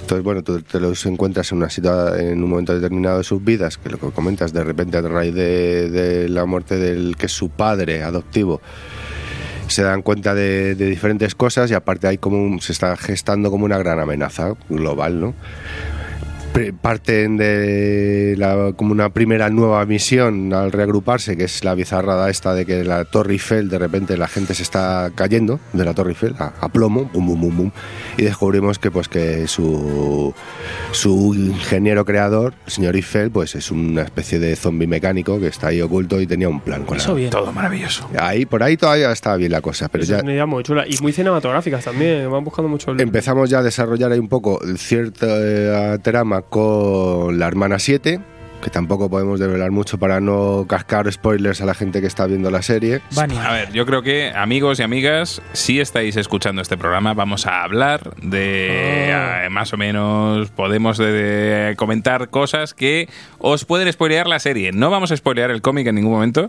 Entonces, 0.01 0.25
bueno, 0.25 0.43
tú 0.43 0.61
te 0.63 0.81
los 0.81 1.05
encuentras 1.07 1.53
en 1.53 1.59
una 1.59 1.69
situa- 1.69 2.19
en 2.19 2.43
un 2.43 2.51
momento 2.51 2.75
determinado 2.75 3.19
de 3.19 3.25
sus 3.25 3.43
vidas, 3.45 3.79
que 3.79 3.91
lo 3.91 3.99
que 3.99 4.11
comentas, 4.11 4.53
de 4.53 4.65
repente 4.65 4.97
a 4.99 5.03
raíz 5.03 5.35
de, 5.35 6.29
la 6.29 6.45
muerte 6.47 6.77
del 6.77 7.17
que 7.17 7.27
es 7.27 7.33
su 7.33 7.49
padre 7.49 8.03
adoptivo, 8.03 8.61
se 9.69 9.83
dan 9.83 10.03
cuenta 10.03 10.35
de, 10.35 10.75
diferentes 10.75 11.35
cosas 11.35 11.71
y 11.71 11.75
aparte 11.75 12.07
hay 12.09 12.19
como 12.19 12.61
se 12.61 12.73
está 12.73 12.97
gestando 12.97 13.51
como 13.51 13.65
una 13.65 13.79
gran 13.79 14.01
amenaza 14.01 14.55
global, 14.69 15.21
¿no? 15.21 15.35
Parten 16.83 17.39
de 17.39 18.35
la- 18.37 18.73
como 18.77 18.93
una 18.93 19.09
primera 19.09 19.49
nueva 19.49 19.85
misión 19.87 20.53
al 20.53 20.71
reagruparse, 20.71 21.37
que 21.37 21.45
es 21.45 21.65
la 21.65 21.75
bizarrada 21.75 22.29
esta 22.29 22.53
de 22.55 22.67
que 22.67 22.85
la 22.85 23.05
Torre 23.07 23.33
Eiffel, 23.33 23.71
de 23.71 23.79
repente 23.79 24.17
la 24.19 24.29
gente 24.29 24.53
se 24.55 24.63
está 24.63 25.11
cayendo 25.15 25.61
de 25.73 25.85
la 25.85 25.95
Torre 25.95 26.11
Eiffel 26.11 26.35
a, 26.39 26.53
a 26.61 26.69
plomo, 26.69 27.09
bum, 27.13 27.27
bum, 27.27 27.41
bum, 27.41 27.57
bum, 27.57 27.71
y 28.19 28.23
descubrimos 28.25 28.79
que 28.79 28.91
pues 28.91 29.09
que 29.09 29.47
su, 29.49 30.35
su 30.91 31.35
ingeniero 31.35 32.05
creador, 32.05 32.53
el 32.67 32.73
señor 32.73 32.97
Eiffel, 32.97 33.31
pues 33.31 33.55
es 33.55 33.71
una 33.71 34.03
especie 34.03 34.39
de 34.39 34.55
zombie 34.55 34.87
mecánico 34.87 35.41
que 35.41 35.47
está 35.47 35.69
ahí 35.69 35.81
oculto 35.81 36.21
y 36.21 36.27
tenía 36.27 36.49
un 36.51 36.61
plan 36.61 36.85
con 36.85 36.99
Eso 36.99 37.11
la- 37.11 37.15
bien. 37.17 37.31
Todo 37.31 37.51
maravilloso. 37.53 38.09
Ahí, 38.19 38.45
por 38.45 38.63
ahí 38.63 38.77
todavía 38.77 39.11
está 39.11 39.37
bien 39.37 39.53
la 39.53 39.63
cosa, 39.63 39.89
pero 39.89 40.05
ya 40.05 40.19
es 40.19 40.23
una 40.23 40.33
idea 40.33 40.47
muy 40.47 40.63
chula 40.63 40.85
y 40.87 40.97
muy 41.01 41.13
cinematográficas 41.13 41.85
también. 41.85 42.31
Van 42.31 42.45
buscando 42.45 42.69
mucho 42.69 42.91
el- 42.91 43.01
empezamos 43.01 43.49
ya 43.49 43.61
a 43.61 43.63
desarrollar 43.63 44.13
ahí 44.13 44.19
un 44.19 44.29
poco 44.29 44.61
cierta 44.77 45.27
eh, 45.31 45.99
trama 46.03 46.42
con 46.49 47.39
la 47.39 47.47
hermana 47.49 47.79
7, 47.79 48.21
que 48.63 48.71
tampoco 48.71 49.11
podemos 49.11 49.41
develar 49.41 49.73
mucho 49.73 49.99
para 49.99 50.21
no 50.21 50.67
cascar 50.69 51.11
spoilers 51.13 51.61
a 51.61 51.67
la 51.67 51.75
gente 51.75 52.01
que 52.01 52.07
está 52.07 52.27
viendo 52.27 52.49
la 52.51 52.63
serie. 52.63 53.01
Vania. 53.17 53.45
A 53.49 53.53
ver, 53.53 53.73
yo 53.73 53.85
creo 53.87 54.03
que 54.03 54.31
amigos 54.37 54.79
y 54.79 54.85
amigas, 54.85 55.43
si 55.53 55.81
estáis 55.81 56.17
escuchando 56.17 56.63
este 56.63 56.77
programa, 56.77 57.13
vamos 57.13 57.47
a 57.47 57.65
hablar 57.65 58.15
de 58.23 59.11
eh, 59.11 59.49
más 59.51 59.73
o 59.73 59.77
menos 59.77 60.51
podemos 60.53 60.97
de- 60.99 61.11
de 61.13 61.77
comentar 61.77 62.31
cosas 62.31 62.73
que 62.73 63.09
os 63.39 63.65
pueden 63.65 63.93
spoilear 63.93 64.29
la 64.29 64.39
serie. 64.39 64.71
No 64.73 64.91
vamos 64.91 65.11
a 65.11 65.17
spoilear 65.17 65.51
el 65.51 65.61
cómic 65.61 65.89
en 65.89 65.97
ningún 65.97 66.13
momento, 66.13 66.49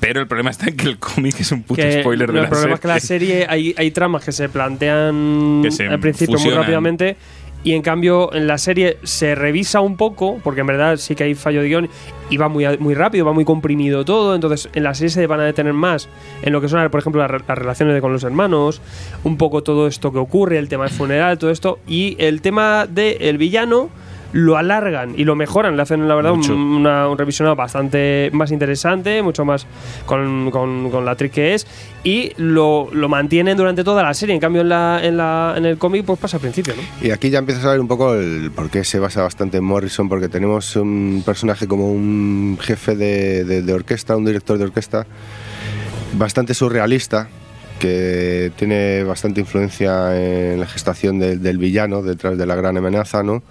pero 0.00 0.22
el 0.22 0.26
problema 0.26 0.50
está 0.52 0.68
en 0.70 0.76
que 0.78 0.86
el 0.88 0.98
cómic 0.98 1.38
es 1.38 1.52
un 1.52 1.64
puto 1.64 1.82
que 1.82 2.00
spoiler 2.00 2.32
de 2.32 2.38
el 2.38 2.44
la 2.44 2.48
problema 2.48 2.62
serie. 2.62 2.74
es 2.76 2.80
que 2.80 2.88
la 2.88 3.00
serie 3.00 3.46
hay, 3.46 3.74
hay 3.76 3.90
tramas 3.90 4.24
que 4.24 4.32
se 4.32 4.48
plantean 4.48 5.60
Que 5.62 5.70
se 5.70 5.86
al 5.86 6.00
principio 6.00 6.32
muy 6.32 6.38
fusionan. 6.38 6.62
rápidamente 6.62 7.16
y 7.64 7.72
en 7.74 7.82
cambio 7.82 8.32
en 8.34 8.46
la 8.46 8.58
serie 8.58 8.98
se 9.04 9.34
revisa 9.34 9.80
un 9.80 9.96
poco 9.96 10.40
porque 10.42 10.62
en 10.62 10.66
verdad 10.66 10.96
sí 10.96 11.14
que 11.14 11.24
hay 11.24 11.34
fallo 11.34 11.62
de 11.62 11.68
guion 11.68 11.88
y 12.28 12.36
va 12.36 12.48
muy, 12.48 12.66
muy 12.78 12.94
rápido, 12.94 13.24
va 13.24 13.32
muy 13.32 13.44
comprimido 13.44 14.04
todo. 14.04 14.34
Entonces 14.34 14.68
en 14.74 14.82
la 14.82 14.94
serie 14.94 15.10
se 15.10 15.26
van 15.26 15.40
a 15.40 15.44
detener 15.44 15.72
más 15.72 16.08
en 16.42 16.52
lo 16.52 16.60
que 16.60 16.68
son 16.68 16.88
por 16.90 17.00
ejemplo 17.00 17.20
las, 17.22 17.30
re- 17.30 17.44
las 17.46 17.58
relaciones 17.58 17.94
de 17.94 18.00
con 18.00 18.12
los 18.12 18.24
hermanos 18.24 18.80
un 19.22 19.36
poco 19.36 19.62
todo 19.62 19.86
esto 19.86 20.12
que 20.12 20.18
ocurre 20.18 20.58
el 20.58 20.68
tema 20.68 20.84
del 20.84 20.92
funeral, 20.92 21.38
todo 21.38 21.50
esto 21.50 21.78
y 21.86 22.16
el 22.18 22.40
tema 22.40 22.86
del 22.86 23.38
villano 23.38 23.90
lo 24.32 24.56
alargan 24.56 25.12
y 25.16 25.24
lo 25.24 25.34
mejoran, 25.36 25.76
le 25.76 25.82
hacen 25.82 26.08
la 26.08 26.14
verdad 26.14 26.32
un, 26.32 26.50
una- 26.50 27.08
un 27.08 27.18
revisionado 27.18 27.54
bastante 27.54 28.30
más 28.32 28.50
interesante, 28.50 29.22
mucho 29.22 29.44
más 29.44 29.66
con, 30.06 30.50
con, 30.50 30.90
con 30.90 31.04
la 31.04 31.10
actriz 31.12 31.32
que 31.32 31.54
es, 31.54 31.66
y 32.02 32.32
lo, 32.38 32.88
lo 32.92 33.08
mantienen 33.08 33.56
durante 33.56 33.84
toda 33.84 34.02
la 34.02 34.14
serie. 34.14 34.34
En 34.34 34.40
cambio, 34.40 34.62
en, 34.62 34.68
la, 34.70 35.00
en, 35.02 35.16
la, 35.16 35.54
en 35.56 35.66
el 35.66 35.76
cómic, 35.78 36.04
pues 36.06 36.18
pasa 36.18 36.38
al 36.38 36.40
principio, 36.40 36.74
¿no? 36.76 37.06
Y 37.06 37.10
aquí 37.10 37.30
ya 37.30 37.38
empiezas 37.40 37.64
a 37.66 37.70
ver 37.72 37.80
un 37.80 37.88
poco 37.88 38.14
el 38.14 38.50
por 38.54 38.70
qué 38.70 38.84
se 38.84 38.98
basa 38.98 39.22
bastante 39.22 39.58
en 39.58 39.64
Morrison, 39.64 40.08
porque 40.08 40.28
tenemos 40.28 40.76
un 40.76 41.22
personaje 41.26 41.66
como 41.68 41.92
un 41.92 42.56
jefe 42.60 42.96
de, 42.96 43.44
de- 43.44 43.62
de 43.62 43.72
orquesta, 43.74 44.16
un 44.16 44.24
director 44.24 44.56
de 44.58 44.64
orquesta, 44.64 45.06
bastante 46.14 46.54
surrealista, 46.54 47.28
que 47.78 48.52
tiene 48.56 49.02
bastante 49.04 49.40
influencia 49.40 50.16
en 50.16 50.60
la 50.60 50.66
gestación 50.66 51.18
del- 51.18 51.42
del 51.42 51.58
villano 51.58 52.02
detrás 52.02 52.38
de 52.38 52.46
la 52.46 52.54
gran 52.54 52.76
amenaza, 52.76 53.22
¿no? 53.22 53.42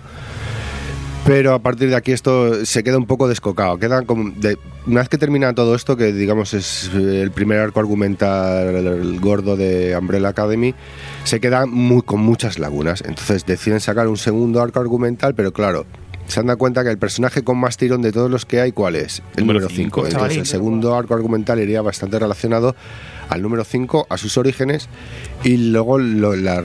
Pero 1.34 1.54
a 1.54 1.60
partir 1.60 1.90
de 1.90 1.96
aquí 1.96 2.12
esto 2.12 2.66
se 2.66 2.84
queda 2.84 2.98
un 2.98 3.06
poco 3.06 3.30
descocado. 3.30 3.78
Queda 3.78 4.02
como 4.02 4.32
de- 4.32 4.58
una 4.86 5.00
vez 5.00 5.08
que 5.08 5.18
termina 5.18 5.54
todo 5.56 5.76
esto, 5.76 5.96
que 5.96 6.12
digamos 6.12 6.54
es 6.54 6.92
eh, 6.94 7.22
el 7.22 7.32
primer 7.32 7.60
arco 7.60 7.80
argumental 7.80 8.76
el 8.76 9.18
gordo 9.22 9.56
de 9.56 9.96
Umbrella 9.98 10.28
Academy, 10.28 10.76
se 11.24 11.40
queda 11.40 11.66
muy, 11.66 12.02
con 12.02 12.20
muchas 12.20 12.60
lagunas. 12.60 13.02
Entonces 13.08 13.46
deciden 13.46 13.80
sacar 13.80 14.10
un 14.10 14.18
segundo 14.18 14.62
arco 14.62 14.82
argumental, 14.82 15.34
pero 15.34 15.54
claro, 15.54 15.86
se 16.28 16.42
han 16.42 16.48
dado 16.48 16.58
cuenta 16.58 16.84
que 16.84 16.90
el 16.90 16.98
personaje 16.98 17.44
con 17.46 17.58
más 17.58 17.78
tirón 17.78 18.02
de 18.02 18.12
todos 18.12 18.30
los 18.30 18.46
que 18.46 18.60
hay, 18.60 18.74
¿cuál 18.74 18.98
es? 18.98 19.22
El 19.38 19.46
Número 19.46 19.60
número 19.62 19.70
cinco, 19.74 20.02
5. 20.02 20.08
Entonces 20.08 20.38
el 20.38 20.46
segundo 20.48 20.96
arco 20.96 21.14
argumental 21.14 21.62
iría 21.62 21.82
bastante 21.82 22.20
relacionado 22.20 22.76
al 23.30 23.42
número 23.42 23.64
5, 23.64 24.08
a 24.10 24.18
sus 24.18 24.38
orígenes, 24.38 24.90
y 25.46 25.56
luego 25.72 25.98
lo- 25.98 26.36
la, 26.36 26.62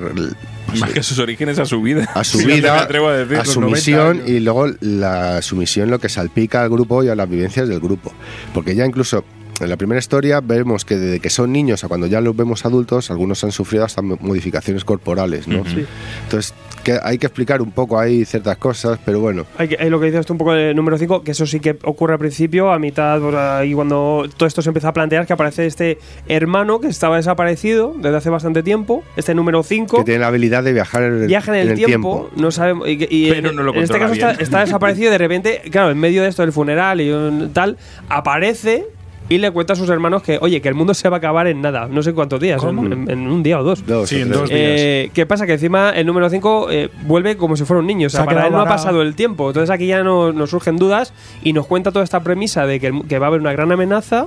Más 0.80 0.90
que 0.92 1.00
a 1.00 1.02
sus 1.02 1.18
orígenes, 1.18 1.58
a 1.58 1.64
su 1.64 1.80
vida. 1.80 2.08
a 2.14 2.24
su 2.24 2.38
Si 2.38 2.44
vida, 2.46 2.82
a 2.82 2.86
decir. 3.16 3.38
a 3.38 3.44
su 3.44 3.60
90 3.60 3.76
misión 3.76 4.22
y 4.26 4.40
luego 4.40 4.68
la 4.80 5.40
su 5.42 5.56
misión 5.56 5.90
lo 5.90 5.98
que 5.98 6.08
salpica 6.08 6.62
al 6.62 6.70
grupo 6.70 7.02
y 7.04 7.08
a 7.08 7.14
las 7.14 7.28
vivencias 7.28 7.68
del 7.68 7.80
grupo. 7.80 8.12
Porque 8.52 8.74
ya 8.74 8.84
incluso 8.84 9.24
en 9.60 9.68
la 9.68 9.76
primera 9.76 9.98
historia 9.98 10.40
vemos 10.40 10.84
que 10.84 10.96
desde 10.96 11.20
que 11.20 11.30
son 11.30 11.52
niños 11.52 11.82
a 11.84 11.88
cuando 11.88 12.06
ya 12.06 12.20
los 12.20 12.36
vemos 12.36 12.64
adultos, 12.66 13.10
algunos 13.10 13.42
han 13.44 13.52
sufrido 13.52 13.84
hasta 13.84 14.02
mo- 14.02 14.18
modificaciones 14.20 14.84
corporales, 14.84 15.48
¿no? 15.48 15.64
Sí. 15.64 15.84
Entonces, 16.24 16.52
que 16.84 16.98
hay 17.02 17.18
que 17.18 17.26
explicar 17.26 17.60
un 17.62 17.72
poco 17.72 17.98
ahí 17.98 18.24
ciertas 18.24 18.58
cosas, 18.58 18.98
pero 19.04 19.18
bueno. 19.18 19.44
Hay, 19.58 19.68
que- 19.68 19.76
hay 19.80 19.90
lo 19.90 19.98
que 19.98 20.06
dices 20.06 20.24
tú 20.26 20.34
un 20.34 20.38
poco 20.38 20.52
del 20.52 20.76
número 20.76 20.98
5, 20.98 21.22
que 21.22 21.32
eso 21.32 21.46
sí 21.46 21.58
que 21.60 21.76
ocurre 21.84 22.12
al 22.12 22.18
principio, 22.18 22.70
a 22.72 22.78
mitad, 22.78 23.20
pues, 23.20 23.34
ahí 23.34 23.72
cuando 23.74 24.26
todo 24.36 24.46
esto 24.46 24.62
se 24.62 24.68
empieza 24.70 24.88
a 24.88 24.92
plantear, 24.92 25.26
que 25.26 25.32
aparece 25.32 25.66
este 25.66 25.98
hermano 26.28 26.80
que 26.80 26.88
estaba 26.88 27.16
desaparecido 27.16 27.94
desde 27.96 28.16
hace 28.16 28.30
bastante 28.30 28.62
tiempo, 28.62 29.02
este 29.16 29.34
número 29.34 29.62
5. 29.62 29.98
Que 29.98 30.04
tiene 30.04 30.20
la 30.20 30.28
habilidad 30.28 30.62
de 30.62 30.72
viajar 30.72 31.02
en 31.02 31.22
el, 31.22 31.26
Viaja 31.26 31.58
en 31.58 31.68
el, 31.68 31.74
tiempo, 31.74 32.30
no 32.36 32.50
sabemos. 32.50 32.86
Y, 32.88 33.06
y 33.10 33.30
Pero 33.30 33.50
en, 33.50 33.56
no 33.56 33.62
lo 33.62 33.74
en 33.74 33.82
este 33.82 33.98
caso 33.98 34.12
está, 34.14 34.32
está 34.32 34.60
desaparecido 34.60 35.08
y 35.08 35.12
de 35.12 35.18
repente, 35.18 35.62
claro, 35.70 35.90
en 35.90 35.98
medio 35.98 36.22
de 36.22 36.28
esto 36.28 36.42
del 36.42 36.52
funeral 36.52 37.00
y 37.00 37.10
un 37.10 37.52
tal, 37.52 37.78
aparece 38.08 38.86
y 39.28 39.38
le 39.38 39.50
cuenta 39.50 39.72
a 39.72 39.76
sus 39.76 39.88
hermanos 39.88 40.22
que, 40.22 40.38
oye, 40.40 40.60
que 40.60 40.68
el 40.68 40.74
mundo 40.74 40.94
se 40.94 41.08
va 41.08 41.16
a 41.16 41.18
acabar 41.18 41.46
en 41.46 41.60
nada, 41.60 41.88
no 41.90 42.02
sé 42.02 42.12
cuántos 42.14 42.40
días, 42.40 42.62
en, 42.62 42.92
en- 42.92 43.10
en 43.10 43.26
un 43.28 43.42
día 43.42 43.60
o 43.60 43.64
dos. 43.64 43.84
Dos 43.86 44.08
Sí, 44.08 44.20
en 44.22 44.30
dos 44.30 44.48
días. 44.48 44.60
Eh, 44.60 45.10
¿Qué 45.14 45.26
pasa? 45.26 45.46
Que 45.46 45.54
encima 45.54 45.90
el 45.90 46.06
número 46.06 46.28
5 46.30 46.68
vuelve 47.06 47.36
como 47.36 47.56
si 47.56 47.64
fuera 47.64 47.80
un 47.80 47.86
niño. 47.86 48.06
O 48.06 48.10
sea, 48.10 48.20
Se 48.20 48.26
para 48.26 48.46
él 48.46 48.52
no 48.52 48.60
ha 48.60 48.66
pasado 48.66 49.02
el 49.02 49.14
tiempo. 49.14 49.48
Entonces 49.48 49.70
aquí 49.70 49.86
ya 49.86 50.02
no- 50.02 50.32
nos 50.32 50.50
surgen 50.50 50.76
dudas 50.76 51.12
y 51.42 51.52
nos 51.52 51.66
cuenta 51.66 51.90
toda 51.92 52.04
esta 52.04 52.20
premisa 52.20 52.66
de 52.66 52.78
que, 52.80 52.86
el- 52.88 53.06
que 53.08 53.18
va 53.18 53.26
a 53.26 53.28
haber 53.28 53.40
una 53.40 53.52
gran 53.52 53.72
amenaza 53.72 54.26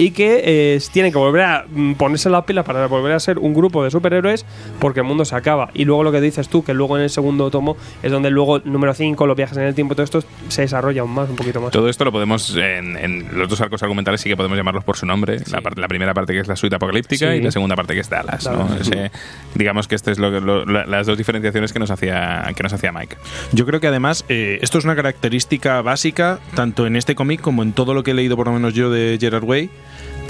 y 0.00 0.12
que 0.12 0.42
eh, 0.44 0.80
tienen 0.92 1.12
que 1.12 1.18
volver 1.18 1.42
a 1.42 1.64
mm, 1.70 1.92
ponerse 1.94 2.30
las 2.30 2.44
pilas 2.44 2.64
para 2.64 2.86
volver 2.86 3.12
a 3.12 3.20
ser 3.20 3.38
un 3.38 3.52
grupo 3.54 3.84
de 3.84 3.90
superhéroes 3.90 4.46
porque 4.78 5.00
el 5.00 5.06
mundo 5.06 5.24
se 5.24 5.34
acaba. 5.36 5.70
Y 5.74 5.84
luego 5.84 6.02
lo 6.04 6.10
que 6.12 6.20
dices 6.20 6.48
tú, 6.48 6.64
que 6.64 6.72
luego 6.74 6.96
en 6.96 7.02
el 7.04 7.10
segundo 7.10 7.50
tomo 7.50 7.76
es 8.02 8.10
donde 8.10 8.30
luego 8.30 8.60
número 8.60 8.94
5, 8.94 9.26
los 9.26 9.36
viajes 9.36 9.56
en 9.58 9.64
el 9.64 9.74
tiempo, 9.74 9.94
todo 9.94 10.04
esto 10.04 10.22
se 10.48 10.62
desarrolla 10.62 11.02
aún 11.02 11.10
más, 11.12 11.28
un 11.28 11.36
poquito 11.36 11.60
más. 11.60 11.70
Todo 11.70 11.88
esto 11.88 12.04
lo 12.04 12.12
podemos, 12.12 12.56
en, 12.56 12.96
en 12.96 13.38
los 13.38 13.48
dos 13.48 13.60
arcos 13.60 13.82
argumentales 13.82 14.20
sí 14.22 14.28
que 14.30 14.36
podemos 14.36 14.56
llamarlos 14.56 14.84
por 14.84 14.96
su 14.96 15.04
nombre. 15.06 15.38
La, 15.50 15.60
parte- 15.60 15.80
la 15.80 15.88
primera 15.88 16.14
parte 16.14 16.32
que 16.32 16.40
es 16.40 16.48
la 16.48 16.56
suite 16.56 16.76
apocalíptica 16.76 17.30
Sí. 17.32 17.36
y 17.36 17.42
la 17.42 17.50
segunda 17.50 17.76
parte 17.76 17.92
que 17.94 18.00
es 18.00 18.08
Dallas. 18.08 18.48
¿no? 18.50 18.68
Ese- 18.80 19.10
digamos 19.54 19.86
que 19.86 19.94
esto 19.96 20.10
es 20.10 20.18
lo, 20.18 20.30
lo- 20.40 20.64
las 20.64 21.06
dos 21.06 21.18
diferenciaciones 21.18 21.72
que 21.72 21.78
nos 21.78 21.90
hacía, 21.90 22.50
que 22.56 22.62
nos 22.62 22.72
hacía 22.72 22.90
Mike. 22.92 23.16
Yo 23.52 23.66
creo 23.66 23.80
que 23.80 23.88
además 23.88 24.24
eh, 24.30 24.58
esto 24.62 24.78
es 24.78 24.84
una 24.84 24.96
característica 24.96 25.82
básica 25.82 26.38
tanto 26.54 26.86
en 26.86 26.96
este 26.96 27.14
cómic 27.14 27.40
como 27.42 27.62
en 27.62 27.72
todo 27.72 27.92
lo 27.92 28.02
que 28.02 28.12
he 28.12 28.14
leído 28.14 28.36
por 28.36 28.46
lo 28.46 28.52
menos 28.54 28.72
yo 28.74 28.90
de 28.90 29.18
Gerard 29.20 29.44
Way 29.44 29.68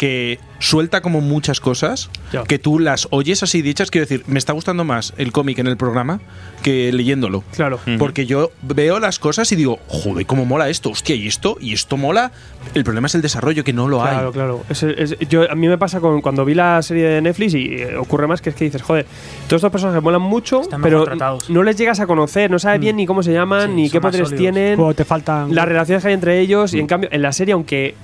que 0.01 0.39
suelta 0.61 1.03
como 1.03 1.21
muchas 1.21 1.61
cosas 1.61 2.09
Ya. 2.33 2.45
que 2.45 2.59
tú 2.59 2.79
las 2.79 3.07
oyes 3.11 3.43
así 3.43 3.61
dichas 3.61 3.91
quiero 3.91 4.07
decir 4.07 4.25
me 4.29 4.39
está 4.39 4.55
gustando 4.55 4.83
más 4.83 5.13
el 5.19 5.31
cómic 5.31 5.59
en 5.59 5.67
el 5.67 5.77
programa 5.77 6.21
que 6.63 6.91
leyéndolo 6.91 7.45
Claro. 7.55 7.79
porque 7.99 8.25
yo 8.25 8.51
veo 8.63 8.99
las 8.99 9.19
cosas 9.19 9.53
y 9.53 9.57
digo 9.57 9.79
joder 9.89 10.25
cómo 10.25 10.47
mola 10.47 10.71
esto 10.71 10.89
hostia 10.89 11.15
y 11.17 11.27
esto 11.27 11.59
y 11.61 11.75
esto 11.75 11.99
mola 11.99 12.33
el 12.75 12.83
problema 12.83 13.09
es 13.09 13.15
el 13.15 13.21
desarrollo 13.21 13.63
que 13.63 13.75
no 13.75 13.89
lo 13.89 14.03
hay 14.03 14.13
Claro, 14.15 14.33
claro. 14.33 14.65
Es- 14.71 14.83
es- 14.85 15.19
yo, 15.29 15.51
a 15.51 15.55
mí 15.55 15.69
me 15.69 15.77
pasa 15.77 16.01
con, 16.01 16.23
cuando 16.23 16.47
vi 16.47 16.55
la 16.55 16.81
serie 16.81 17.05
de 17.07 17.21
Netflix 17.21 17.53
y 17.55 17.67
eh, 17.75 17.97
ocurre 17.99 18.27
más 18.27 18.41
que 18.41 18.49
es 18.51 18.57
que 18.57 18.65
dices, 18.65 18.81
joder, 18.81 19.05
todos 19.49 19.59
estos 19.61 19.71
personajes 19.73 20.03
molan 20.03 20.23
mucho, 20.23 20.63
Están 20.63 20.81
pero 20.81 21.05
no 21.51 21.63
les 21.63 21.77
llegas 21.77 22.01
a 22.01 22.07
conocer, 22.07 22.51
no 22.51 22.59
sabes 22.59 22.81
bien 22.81 22.97
ni 22.97 23.05
cómo 23.05 23.23
se 23.23 23.35
llaman, 23.35 23.69
Sí, 23.69 23.75
ni 23.75 23.91
qué 23.91 24.01
poderes 24.01 24.29
sólidos. 24.29 24.41
tienen, 24.41 24.81
O 24.81 24.95
te 24.95 25.05
faltan. 25.05 25.55
las 25.55 25.67
relaciones 25.69 26.03
que 26.03 26.09
hay 26.09 26.15
entre 26.15 26.41
ellos, 26.41 26.73
y 26.73 26.79
en 26.81 26.87
cambio, 26.87 27.11
en 27.13 27.21
la 27.23 27.33
serie, 27.33 27.53
aunque 27.53 27.95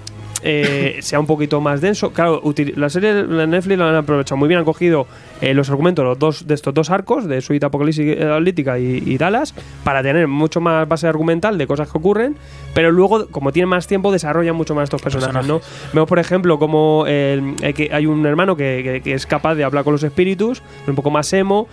eh, 0.43 0.99
sea 1.01 1.19
un 1.21 1.27
poquito 1.27 1.61
más 1.61 1.81
denso, 1.81 2.11
claro, 2.13 2.43
la 2.77 2.91
serie 2.91 3.15
de 3.15 3.47
Netflix 3.47 3.79
la 3.79 3.89
han 3.91 3.97
aprovechado 3.97 4.37
muy 4.37 4.49
bien, 4.49 4.59
han 4.59 4.65
cogido 4.65 5.07
eh, 5.41 5.55
los 5.55 5.71
argumentos 5.71 6.05
los 6.05 6.19
dos, 6.19 6.47
de 6.47 6.55
estos 6.55 6.73
dos 6.75 6.91
arcos, 6.91 7.27
de 7.27 7.41
Suite 7.41 7.65
Apocalíptica 7.67 8.79
y, 8.79 9.03
y 9.07 9.19
Dallas, 9.19 9.55
para 9.85 10.03
tener 10.03 10.29
mucho 10.29 10.61
más 10.61 10.87
base 10.89 11.07
argumental 11.09 11.59
de 11.59 11.67
cosas 11.67 11.91
que 11.91 11.99
ocurren, 11.99 12.37
pero 12.75 12.91
luego, 12.93 13.27
como 13.29 13.53
tienen 13.53 13.69
más 13.69 13.87
tiempo, 13.87 14.13
desarrollan 14.13 14.55
mucho 14.57 14.75
más 14.75 14.85
estos 14.85 15.01
personajes, 15.03 15.47
¿no? 15.47 15.61
Vemos, 15.93 16.09
por 16.09 16.19
ejemplo, 16.19 16.59
como 16.59 17.05
eh, 17.07 17.55
que 17.75 17.91
hay 17.93 18.07
un 18.07 18.25
hermano 18.27 18.57
que, 18.57 18.81
que- 18.83 19.01
que 19.01 19.15
es 19.15 19.27
capaz 19.27 19.55
de 19.55 19.65
hablar 19.65 19.85
con 19.85 19.93
los 19.93 20.03
espíritus, 20.03 20.63
un 20.87 20.95
poco 20.95 21.11
más 21.11 21.33
emo. 21.33 21.69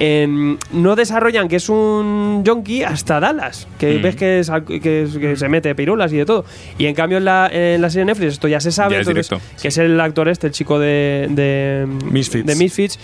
Em, 0.00 0.56
no 0.72 0.94
desarrollan 0.94 1.48
que 1.48 1.56
es 1.56 1.68
un 1.68 2.44
junkie 2.46 2.84
hasta 2.84 3.18
Dallas, 3.18 3.66
que 3.78 3.98
Mm. 3.98 4.02
ves 4.02 4.16
que, 4.16 4.38
es 4.40 4.48
al- 4.50 4.64
que, 4.64 5.02
es- 5.02 5.16
que 5.18 5.34
se 5.36 5.48
mete 5.48 5.74
pirulas 5.74 6.12
y 6.12 6.16
de 6.18 6.24
todo. 6.24 6.44
Y 6.78 6.86
en 6.86 6.94
cambio 6.94 7.18
en 7.18 7.24
la, 7.24 7.48
en 7.52 7.82
la 7.82 7.90
serie 7.90 8.02
de 8.04 8.12
Netflix 8.12 8.34
esto 8.34 8.46
ya 8.48 8.60
se 8.60 8.70
sabe, 8.70 8.94
Ya 8.94 9.00
es 9.00 9.08
entonces, 9.08 9.38
que 9.60 9.68
es 9.68 9.78
el 9.78 10.00
actor 10.00 10.28
este, 10.28 10.46
el 10.48 10.52
chico 10.52 10.78
de, 10.78 11.26
de 11.30 11.86
Misfits. 12.10 12.46
de 12.46 12.54
Misfits. 12.54 12.98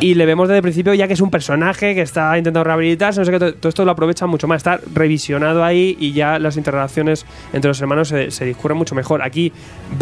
Y 0.00 0.14
le 0.14 0.26
vemos 0.26 0.48
desde 0.48 0.58
el 0.58 0.62
principio 0.62 0.92
ya 0.92 1.06
que 1.06 1.14
es 1.14 1.20
un 1.20 1.30
personaje 1.30 1.94
que 1.94 2.02
está 2.02 2.36
intentando 2.36 2.64
rehabilitarse, 2.64 3.20
no 3.20 3.24
sé 3.24 3.32
qué, 3.32 3.38
todo, 3.38 3.68
esto 3.68 3.84
lo 3.84 3.92
aprovechan 3.92 4.28
mucho 4.28 4.48
más, 4.48 4.58
está 4.58 4.80
revisionado 4.92 5.64
ahí 5.64 5.96
y 6.00 6.12
ya 6.12 6.38
las 6.38 6.56
interrelaciones 6.56 7.24
entre 7.52 7.68
los 7.68 7.80
hermanos 7.80 8.08
se, 8.08 8.30
se 8.30 8.44
discurren 8.44 8.76
mucho 8.76 8.94
mejor. 8.94 9.22
Aquí 9.22 9.52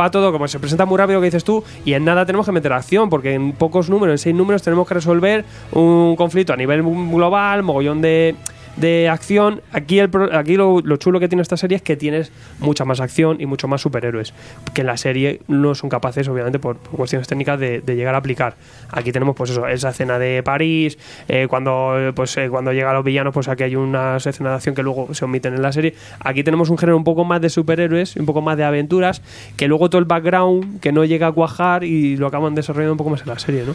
va 0.01 0.11
todo 0.11 0.33
como 0.33 0.49
se 0.49 0.59
presenta 0.59 0.87
muy 0.87 0.99
rápido, 0.99 1.21
que 1.21 1.27
dices 1.27 1.45
tú, 1.45 1.63
y 1.85 1.93
en 1.93 2.05
nada 2.05 2.25
tenemos 2.25 2.47
que 2.47 2.53
meter 2.53 2.73
acción, 2.73 3.11
porque 3.11 3.35
en 3.35 3.53
pocos 3.53 3.91
números, 3.91 4.15
en 4.15 4.19
seis 4.19 4.35
números, 4.35 4.63
tenemos 4.63 4.89
que 4.89 4.95
resolver 4.95 5.45
un 5.73 6.17
conflicto 6.17 6.53
a 6.53 6.57
nivel 6.57 6.83
global, 6.83 7.63
mogollón 7.63 8.01
de, 8.01 8.35
de 8.77 9.09
acción. 9.09 9.61
Aquí, 9.73 9.99
el, 9.99 10.11
aquí 10.33 10.57
lo, 10.57 10.81
lo 10.81 10.97
chulo 10.97 11.21
que 11.21 11.29
tiene 11.29 11.43
esta 11.43 11.57
serie 11.57 11.77
es 11.77 11.83
que 11.83 11.97
tienes 11.97 12.33
mucha 12.59 12.85
más 12.85 13.01
acción 13.01 13.41
y 13.41 13.47
mucho 13.47 13.69
más 13.69 13.81
superhéroes, 13.81 14.35
que 14.75 14.83
en 14.83 14.87
la 14.87 14.97
serie 14.97 15.41
no 15.49 15.75
son 15.75 15.91
capaces, 15.91 16.29
obviamente, 16.29 16.59
por, 16.59 16.79
cuestiones 16.79 17.29
técnicas, 17.29 17.59
de, 17.59 17.81
de 17.81 17.97
llegar 17.97 18.15
a 18.15 18.19
aplicar. 18.19 18.57
Aquí 18.91 19.13
tenemos, 19.13 19.37
pues 19.37 19.51
eso, 19.51 19.67
esa 19.67 19.91
escena 19.91 20.19
de 20.19 20.43
París, 20.43 20.99
eh, 21.29 21.47
cuando 21.49 22.13
pues 22.15 22.37
eh, 22.37 22.49
cuando 22.49 22.73
llegan 22.73 22.95
los 22.95 23.05
villanos, 23.05 23.35
pues 23.35 23.49
aquí 23.49 23.65
hay 23.65 23.77
unas 23.77 24.27
escenas 24.27 24.53
de 24.53 24.57
acción 24.57 24.75
que 24.75 24.83
luego 24.83 25.15
se 25.15 25.25
omiten 25.25 25.55
en 25.55 25.63
la 25.63 25.73
serie. 25.73 25.95
Aquí 26.21 26.43
tenemos 26.43 26.71
un 26.71 26.79
género 26.79 26.97
un 26.97 27.05
poco 27.05 27.25
más 27.25 27.41
de 27.41 27.51
superhéroes, 27.51 28.17
un 28.17 28.27
poco 28.27 28.41
más 28.43 28.57
de 28.57 28.65
aventuras, 28.65 29.23
que 29.57 29.69
luego 29.69 29.91
todo 29.91 29.99
el 29.99 30.05
background 30.05 30.81
que 30.81 30.93
no 30.93 31.05
llega 31.05 31.29
a 31.29 31.33
cuajar 31.33 31.85
y 31.85 32.17
lo 32.17 32.27
acaban 32.27 32.55
desarrollando 32.55 32.93
un 32.93 32.99
poco 32.99 33.11
más 33.11 33.23
en 33.23 33.29
la 33.29 33.39
serie, 33.39 33.65
¿no? 33.67 33.75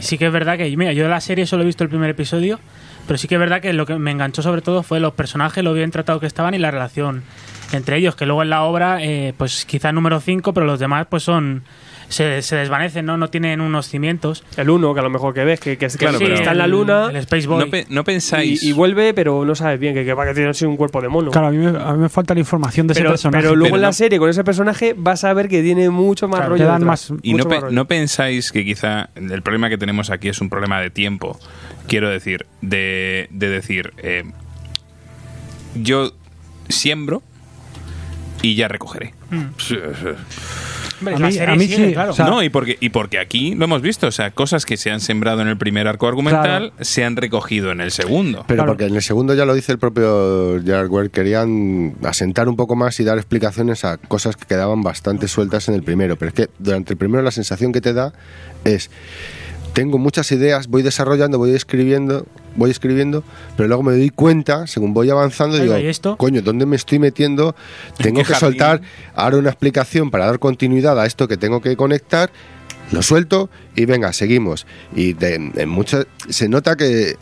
Sí 0.00 0.18
que 0.18 0.26
es 0.26 0.32
verdad 0.32 0.56
que, 0.56 0.76
mira, 0.76 0.92
yo 0.92 1.04
de 1.04 1.10
la 1.10 1.20
serie 1.20 1.46
solo 1.46 1.62
he 1.62 1.66
visto 1.66 1.84
el 1.84 1.90
primer 1.90 2.10
episodio, 2.10 2.58
pero 3.06 3.18
sí 3.18 3.28
que 3.28 3.34
es 3.36 3.40
verdad 3.40 3.60
que 3.60 3.72
lo 3.72 3.86
que 3.86 3.96
me 3.96 4.10
enganchó 4.10 4.42
sobre 4.42 4.62
todo 4.62 4.82
fue 4.82 5.00
los 5.00 5.14
personajes, 5.14 5.62
lo 5.64 5.72
bien 5.74 5.90
tratados 5.90 6.20
que 6.20 6.26
estaban 6.26 6.54
y 6.54 6.58
la 6.58 6.70
relación 6.70 7.22
entre 7.72 7.96
ellos, 7.96 8.14
que 8.14 8.26
luego 8.26 8.42
en 8.44 8.50
la 8.50 8.62
obra, 8.62 9.02
eh, 9.02 9.34
pues 9.36 9.64
quizá 9.64 9.90
número 9.92 10.20
5, 10.20 10.52
pero 10.54 10.66
los 10.66 10.78
demás 10.78 11.06
pues 11.10 11.22
son... 11.24 11.64
Se, 12.08 12.40
se 12.42 12.54
desvanecen, 12.54 13.04
¿no? 13.04 13.16
No 13.16 13.30
tienen 13.30 13.60
unos 13.60 13.88
cimientos. 13.88 14.44
El 14.56 14.70
uno, 14.70 14.94
que 14.94 15.00
a 15.00 15.02
lo 15.02 15.10
mejor 15.10 15.34
que 15.34 15.42
ves, 15.42 15.58
que, 15.58 15.76
que, 15.76 15.88
que 15.88 15.98
Claro, 15.98 16.18
sí, 16.18 16.24
pero- 16.24 16.36
está 16.36 16.52
en 16.52 16.58
la 16.58 16.68
luna 16.68 17.08
El 17.10 17.16
Space 17.16 17.48
Boy. 17.48 17.64
No, 17.64 17.68
pe- 17.68 17.84
no 17.88 18.04
pensáis. 18.04 18.62
y, 18.62 18.68
y 18.68 18.72
vuelve, 18.72 19.12
pero 19.12 19.44
no 19.44 19.56
sabes 19.56 19.80
bien 19.80 19.92
que, 19.92 20.04
que 20.04 20.14
va 20.14 20.22
a 20.22 20.32
tener 20.32 20.54
un 20.66 20.76
cuerpo 20.76 21.02
de 21.02 21.08
mono. 21.08 21.32
Claro, 21.32 21.48
a 21.48 21.50
mí, 21.50 21.56
me, 21.56 21.66
a 21.76 21.92
mí 21.94 21.98
me 21.98 22.08
falta 22.08 22.32
la 22.32 22.38
información 22.38 22.86
de 22.86 22.94
pero, 22.94 23.08
ese 23.08 23.12
personaje. 23.14 23.42
pero 23.42 23.56
luego 23.56 23.70
Pero 23.72 23.76
en 23.78 23.82
la 23.82 23.88
no- 23.88 23.92
serie 23.92 24.20
con 24.20 24.30
ese 24.30 24.44
personaje 24.44 24.94
vas 24.96 25.24
a 25.24 25.32
ver 25.34 25.48
que 25.48 25.60
tiene 25.64 25.90
mucho 25.90 26.28
más 26.28 26.36
Claro, 26.38 26.50
rollo. 26.52 26.62
te 26.62 26.68
dan 26.70 26.84
más- 26.84 27.12
Y 27.24 27.32
no, 27.32 27.38
Mucho 27.38 27.48
pe- 27.48 27.54
más 27.56 27.62
rollo. 27.64 27.74
no 27.74 27.84
pensáis 27.88 28.52
que 28.52 28.64
quizá 28.64 29.08
el 29.16 29.42
problema 29.42 29.68
que 29.68 29.76
tenemos 29.76 30.10
aquí 30.10 30.28
es 30.28 30.40
un 30.40 30.48
problema 30.48 30.80
de 30.80 30.90
tiempo. 30.90 31.36
Quiero 31.88 32.08
decir, 32.10 32.46
de, 32.62 33.28
de 33.30 33.48
decir, 33.48 33.92
eh, 33.98 34.24
yo 35.74 36.12
siembro 36.68 37.22
y 38.42 38.54
ya 38.54 38.68
recogeré. 38.68 39.14
Sí, 39.58 39.76
sí. 39.76 40.06
Hombre, 40.98 41.14
A 41.14 41.18
la 41.18 41.26
mí- 41.26 41.32
serie 41.34 41.52
a 41.52 41.56
mí 41.56 41.66
sigue, 41.66 41.88
sí, 41.88 41.92
claro. 41.92 42.12
o 42.12 42.14
sea- 42.14 42.24
no, 42.26 42.42
y 42.42 42.48
porque, 42.48 42.78
y 42.80 42.88
porque 42.88 43.18
aquí 43.18 43.54
lo 43.54 43.66
hemos 43.66 43.82
visto, 43.82 44.06
o 44.06 44.10
sea, 44.10 44.30
cosas 44.30 44.64
que 44.64 44.78
se 44.78 44.90
han 44.90 45.00
sembrado 45.00 45.42
en 45.42 45.48
el 45.48 45.58
primer 45.58 45.86
arco 45.88 46.06
argumental 46.08 46.72
se 46.80 47.04
han 47.04 47.16
recogido 47.16 47.70
en 47.70 47.82
el 47.82 47.90
segundo. 47.90 48.44
Pero 48.48 48.58
Claro. 48.62 48.70
porque 48.72 48.86
en 48.86 48.96
el 48.96 49.02
segundo 49.02 49.34
ya 49.34 49.44
lo 49.44 49.52
dice 49.54 49.72
el 49.72 49.78
propio 49.78 50.58
Gerard 50.64 50.88
Way, 50.88 51.10
querían 51.10 51.96
asentar 52.02 52.48
un 52.48 52.56
poco 52.56 52.76
más 52.76 52.98
y 52.98 53.04
dar 53.04 53.18
explicaciones 53.18 53.84
a 53.84 53.98
cosas 53.98 54.36
que 54.36 54.46
quedaban 54.46 54.80
bastante 54.82 55.28
sueltas 55.28 55.68
en 55.68 55.74
el 55.74 55.82
primero. 55.82 56.16
Pero 56.16 56.30
es 56.30 56.34
que 56.34 56.48
durante 56.58 56.94
el 56.94 56.96
primero 56.98 57.22
la 57.22 57.30
sensación 57.30 57.72
que 57.72 57.82
te 57.82 57.92
da 57.92 58.14
es 58.64 58.90
tengo 59.76 59.98
muchas 59.98 60.32
ideas, 60.32 60.68
voy 60.68 60.80
desarrollando, 60.80 61.36
voy 61.36 61.50
escribiendo, 61.50 62.24
voy 62.54 62.70
escribiendo, 62.70 63.22
pero 63.58 63.68
luego 63.68 63.82
me 63.82 63.92
doy 63.92 64.08
cuenta, 64.08 64.66
según 64.66 64.94
voy 64.94 65.10
avanzando, 65.10 65.58
digo, 65.58 65.74
coño, 66.16 66.40
¿dónde 66.40 66.64
me 66.64 66.76
estoy 66.76 66.98
metiendo? 66.98 67.54
Tengo 67.98 68.20
que 68.20 68.24
jardín? 68.24 68.40
soltar 68.40 68.80
ahora 69.14 69.36
una 69.36 69.50
explicación 69.50 70.10
para 70.10 70.24
dar 70.24 70.38
continuidad 70.38 70.98
a 70.98 71.04
esto 71.04 71.28
que 71.28 71.36
tengo 71.36 71.60
que 71.60 71.76
conectar. 71.76 72.30
Lo 72.90 73.02
suelto 73.02 73.50
y 73.74 73.84
venga, 73.84 74.14
seguimos. 74.14 74.66
Y 74.94 75.12
de- 75.12 75.34
en 75.56 75.68
muchas 75.68 76.06
se 76.30 76.48
nota 76.48 76.74
que 76.76 77.14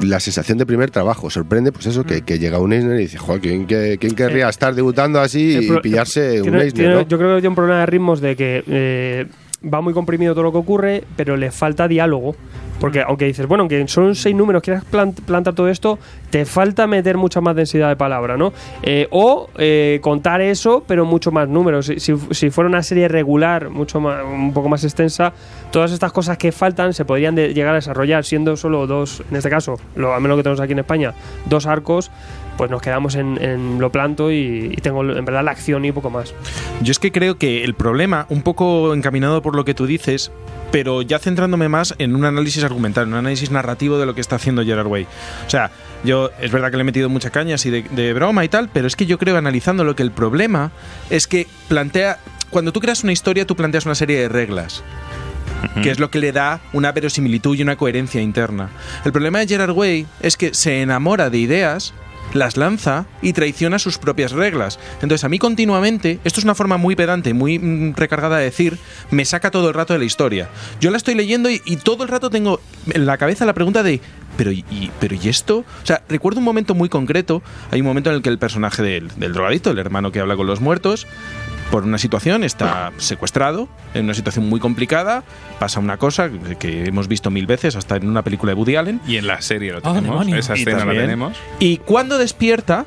la 0.00 0.18
sensación 0.20 0.56
de 0.56 0.64
primer 0.64 0.90
trabajo 0.90 1.28
sorprende, 1.28 1.72
pues 1.72 1.84
eso, 1.86 2.04
Mm. 2.04 2.06
que, 2.06 2.22
que 2.22 2.38
llega 2.38 2.58
un 2.58 2.72
Eisner 2.72 2.96
y 2.98 3.02
dice, 3.02 3.18
joder, 3.18 3.42
¿quién, 3.42 3.66
que- 3.66 3.98
quién 4.00 4.14
querría 4.14 4.48
estar 4.48 4.74
debutando 4.74 5.20
así 5.20 5.58
y 5.58 5.68
pro- 5.68 5.82
pillarse 5.82 6.36
un 6.38 6.42
tiene- 6.44 6.58
Eisner? 6.62 6.72
tiene- 6.72 6.94
¿no? 6.94 7.02
Yo 7.08 7.18
creo 7.18 7.30
que 7.34 7.40
tiene 7.42 7.48
un 7.48 7.54
problema 7.54 7.80
de 7.80 7.86
ritmos 7.86 8.20
de 8.22 8.34
que 8.36 8.64
eh, 8.66 9.26
va 9.72 9.80
muy 9.80 9.92
comprimido 9.94 10.34
todo 10.34 10.44
lo 10.44 10.52
que 10.52 10.58
ocurre, 10.58 11.04
pero 11.16 11.36
le 11.36 11.50
falta 11.50 11.88
diálogo. 11.88 12.34
Porque 12.78 13.00
aunque 13.00 13.24
dices, 13.24 13.46
bueno, 13.46 13.62
aunque 13.62 13.88
son 13.88 14.14
seis 14.14 14.36
números, 14.36 14.62
quieras 14.62 14.84
plan- 14.84 15.12
plantar 15.14 15.54
todo 15.54 15.68
esto, 15.68 15.98
te 16.28 16.44
falta 16.44 16.86
meter 16.86 17.16
mucha 17.16 17.40
más 17.40 17.56
densidad 17.56 17.88
de 17.88 17.96
palabra, 17.96 18.36
¿no? 18.36 18.52
Eh, 18.82 19.08
o 19.10 19.48
eh, 19.56 19.98
contar 20.02 20.42
eso, 20.42 20.84
pero 20.86 21.06
mucho 21.06 21.30
más 21.32 21.48
números. 21.48 21.86
Si, 21.86 21.98
si- 22.00 22.18
si 22.32 22.50
fuera 22.50 22.68
una 22.68 22.82
serie 22.82 23.08
regular, 23.08 23.70
mucho 23.70 23.98
más, 23.98 24.22
un 24.22 24.52
poco 24.52 24.68
más 24.68 24.84
extensa, 24.84 25.32
todas 25.72 25.90
estas 25.90 26.12
cosas 26.12 26.36
que 26.36 26.52
faltan 26.52 26.92
se 26.92 27.06
podrían 27.06 27.34
de- 27.34 27.54
llegar 27.54 27.72
a 27.72 27.76
desarrollar 27.76 28.24
siendo 28.26 28.58
solo 28.58 28.86
dos, 28.86 29.22
en 29.30 29.36
este 29.36 29.48
caso, 29.48 29.76
lo, 29.94 30.12
al 30.12 30.20
menos 30.20 30.34
lo 30.36 30.40
que 30.40 30.42
tenemos 30.42 30.60
aquí 30.60 30.72
en 30.72 30.80
España, 30.80 31.14
dos 31.46 31.64
arcos 31.66 32.10
pues 32.56 32.70
nos 32.70 32.82
quedamos 32.82 33.14
en, 33.14 33.42
en 33.42 33.78
lo 33.78 33.90
planto 33.90 34.30
y, 34.30 34.72
y 34.72 34.80
tengo 34.80 35.02
en 35.02 35.24
verdad 35.24 35.44
la 35.44 35.50
acción 35.50 35.84
y 35.84 35.92
poco 35.92 36.10
más. 36.10 36.34
Yo 36.82 36.90
es 36.90 36.98
que 36.98 37.12
creo 37.12 37.38
que 37.38 37.64
el 37.64 37.74
problema, 37.74 38.26
un 38.28 38.42
poco 38.42 38.94
encaminado 38.94 39.42
por 39.42 39.56
lo 39.56 39.64
que 39.64 39.74
tú 39.74 39.86
dices, 39.86 40.30
pero 40.72 41.02
ya 41.02 41.18
centrándome 41.18 41.68
más 41.68 41.94
en 41.98 42.14
un 42.14 42.24
análisis 42.24 42.64
argumental, 42.64 43.08
un 43.08 43.14
análisis 43.14 43.50
narrativo 43.50 43.98
de 43.98 44.06
lo 44.06 44.14
que 44.14 44.20
está 44.20 44.36
haciendo 44.36 44.64
Gerard 44.64 44.86
Way. 44.86 45.06
O 45.46 45.50
sea, 45.50 45.70
yo 46.04 46.30
es 46.40 46.50
verdad 46.50 46.70
que 46.70 46.76
le 46.76 46.82
he 46.82 46.84
metido 46.84 47.08
mucha 47.08 47.30
caña 47.30 47.54
así 47.54 47.70
de, 47.70 47.82
de 47.82 48.12
broma 48.12 48.44
y 48.44 48.48
tal, 48.48 48.68
pero 48.72 48.86
es 48.86 48.96
que 48.96 49.06
yo 49.06 49.18
creo 49.18 49.36
analizando 49.36 49.84
lo 49.84 49.96
que 49.96 50.02
el 50.02 50.10
problema 50.10 50.72
es 51.10 51.26
que 51.26 51.46
plantea, 51.68 52.18
cuando 52.50 52.72
tú 52.72 52.80
creas 52.80 53.04
una 53.04 53.12
historia, 53.12 53.46
tú 53.46 53.56
planteas 53.56 53.86
una 53.86 53.94
serie 53.94 54.18
de 54.20 54.28
reglas 54.28 54.82
que 55.82 55.90
es 55.90 55.98
lo 55.98 56.10
que 56.10 56.18
le 56.18 56.32
da 56.32 56.60
una 56.72 56.92
verosimilitud 56.92 57.56
y 57.56 57.62
una 57.62 57.76
coherencia 57.76 58.20
interna. 58.20 58.70
El 59.04 59.12
problema 59.12 59.38
de 59.38 59.46
Gerard 59.46 59.72
Way 59.72 60.06
es 60.20 60.36
que 60.36 60.54
se 60.54 60.82
enamora 60.82 61.30
de 61.30 61.38
ideas, 61.38 61.94
las 62.34 62.56
lanza 62.56 63.06
y 63.22 63.32
traiciona 63.32 63.78
sus 63.78 63.98
propias 63.98 64.32
reglas. 64.32 64.78
Entonces 64.94 65.24
a 65.24 65.28
mí 65.28 65.38
continuamente, 65.38 66.18
esto 66.24 66.40
es 66.40 66.44
una 66.44 66.54
forma 66.54 66.76
muy 66.76 66.96
pedante, 66.96 67.34
muy 67.34 67.58
mm, 67.58 67.94
recargada 67.96 68.38
de 68.38 68.44
decir, 68.44 68.78
me 69.10 69.24
saca 69.24 69.50
todo 69.50 69.68
el 69.68 69.74
rato 69.74 69.92
de 69.92 69.98
la 69.98 70.04
historia. 70.04 70.48
Yo 70.80 70.90
la 70.90 70.96
estoy 70.96 71.14
leyendo 71.14 71.50
y, 71.50 71.60
todo 71.84 72.02
el 72.02 72.08
rato 72.08 72.30
tengo 72.30 72.60
en 72.90 73.06
la 73.06 73.16
cabeza 73.16 73.44
la 73.44 73.52
pregunta 73.52 73.82
de, 73.82 74.00
pero 74.36 74.50
y, 74.50 74.90
pero 74.98 75.14
¿y 75.14 75.28
esto? 75.28 75.58
O 75.58 75.86
sea, 75.86 76.02
recuerdo 76.08 76.40
un 76.40 76.44
momento 76.44 76.74
muy 76.74 76.88
concreto, 76.88 77.42
hay 77.70 77.80
un 77.80 77.86
momento 77.86 78.10
en 78.10 78.16
el 78.16 78.22
que 78.22 78.28
el 78.28 78.38
personaje 78.38 78.82
del, 78.82 79.08
del 79.16 79.36
el 79.36 79.78
hermano 79.78 80.10
que 80.10 80.20
habla 80.20 80.36
con 80.36 80.46
los 80.46 80.60
muertos, 80.60 81.06
por 81.70 81.84
una 81.84 81.98
situación 81.98 82.44
está 82.44 82.92
secuestrado, 82.98 83.68
en 83.94 84.04
una 84.04 84.14
situación 84.14 84.48
muy 84.48 84.60
complicada, 84.60 85.24
pasa 85.58 85.80
una 85.80 85.96
cosa 85.96 86.30
que- 86.58 86.86
hemos 86.86 87.08
visto 87.08 87.30
mil 87.30 87.46
veces, 87.46 87.76
hasta 87.76 87.96
en 87.96 88.08
una 88.08 88.22
película 88.22 88.50
de 88.52 88.54
Woody 88.58 88.76
Allen. 88.76 89.00
Y 89.06 89.16
en 89.16 89.26
la 89.26 89.40
serie 89.42 89.72
lo 89.72 89.78
Oh, 89.82 89.92
tenemos. 89.94 90.26
Esa 90.28 90.56
Y 90.56 90.60
escena 90.60 90.84
la 90.84 90.92
tenemos. 90.92 91.36
Y 91.58 91.78
cuando 91.78 92.18
despierta, 92.18 92.86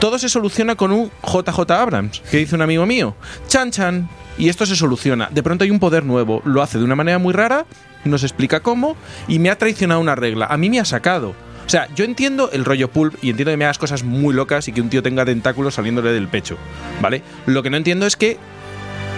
todo 0.00 0.18
se 0.18 0.28
soluciona 0.28 0.74
con 0.74 0.92
un 0.92 1.10
JJ 1.22 1.70
Abrams, 1.70 2.20
que 2.30 2.38
dice 2.38 2.54
un 2.54 2.62
amigo 2.62 2.84
mío. 2.86 3.14
Chan 3.48 3.70
chan. 3.70 4.08
Y 4.38 4.50
esto 4.50 4.66
se 4.66 4.76
soluciona. 4.76 5.28
De 5.30 5.42
pronto 5.42 5.64
hay 5.64 5.70
un 5.70 5.78
poder 5.78 6.04
nuevo. 6.04 6.42
Lo 6.44 6.60
hace 6.62 6.76
de 6.76 6.84
una 6.84 6.94
manera 6.94 7.18
muy 7.18 7.32
rara, 7.32 7.64
no 8.04 8.18
se 8.18 8.26
explica 8.26 8.60
cómo, 8.60 8.94
y 9.28 9.38
me 9.38 9.48
ha 9.48 9.56
traicionado 9.56 9.98
una 10.00 10.14
regla. 10.14 10.44
A 10.50 10.58
mí 10.58 10.68
me 10.68 10.78
ha 10.78 10.84
sacado. 10.84 11.34
O 11.66 11.68
sea, 11.68 11.88
yo 11.94 12.04
entiendo 12.04 12.50
el 12.52 12.64
rollo 12.64 12.88
pulp 12.88 13.14
y 13.22 13.30
entiendo 13.30 13.50
que 13.50 13.56
me 13.56 13.64
hagas 13.64 13.78
cosas 13.78 14.04
muy 14.04 14.32
locas 14.32 14.68
y 14.68 14.72
que 14.72 14.80
un 14.80 14.88
tío 14.88 15.02
tenga 15.02 15.24
tentáculos 15.24 15.74
saliéndole 15.74 16.12
del 16.12 16.28
pecho. 16.28 16.56
¿Vale? 17.00 17.22
Lo 17.46 17.62
que 17.64 17.70
no 17.70 17.76
entiendo 17.76 18.06
es 18.06 18.16
que 18.16 18.38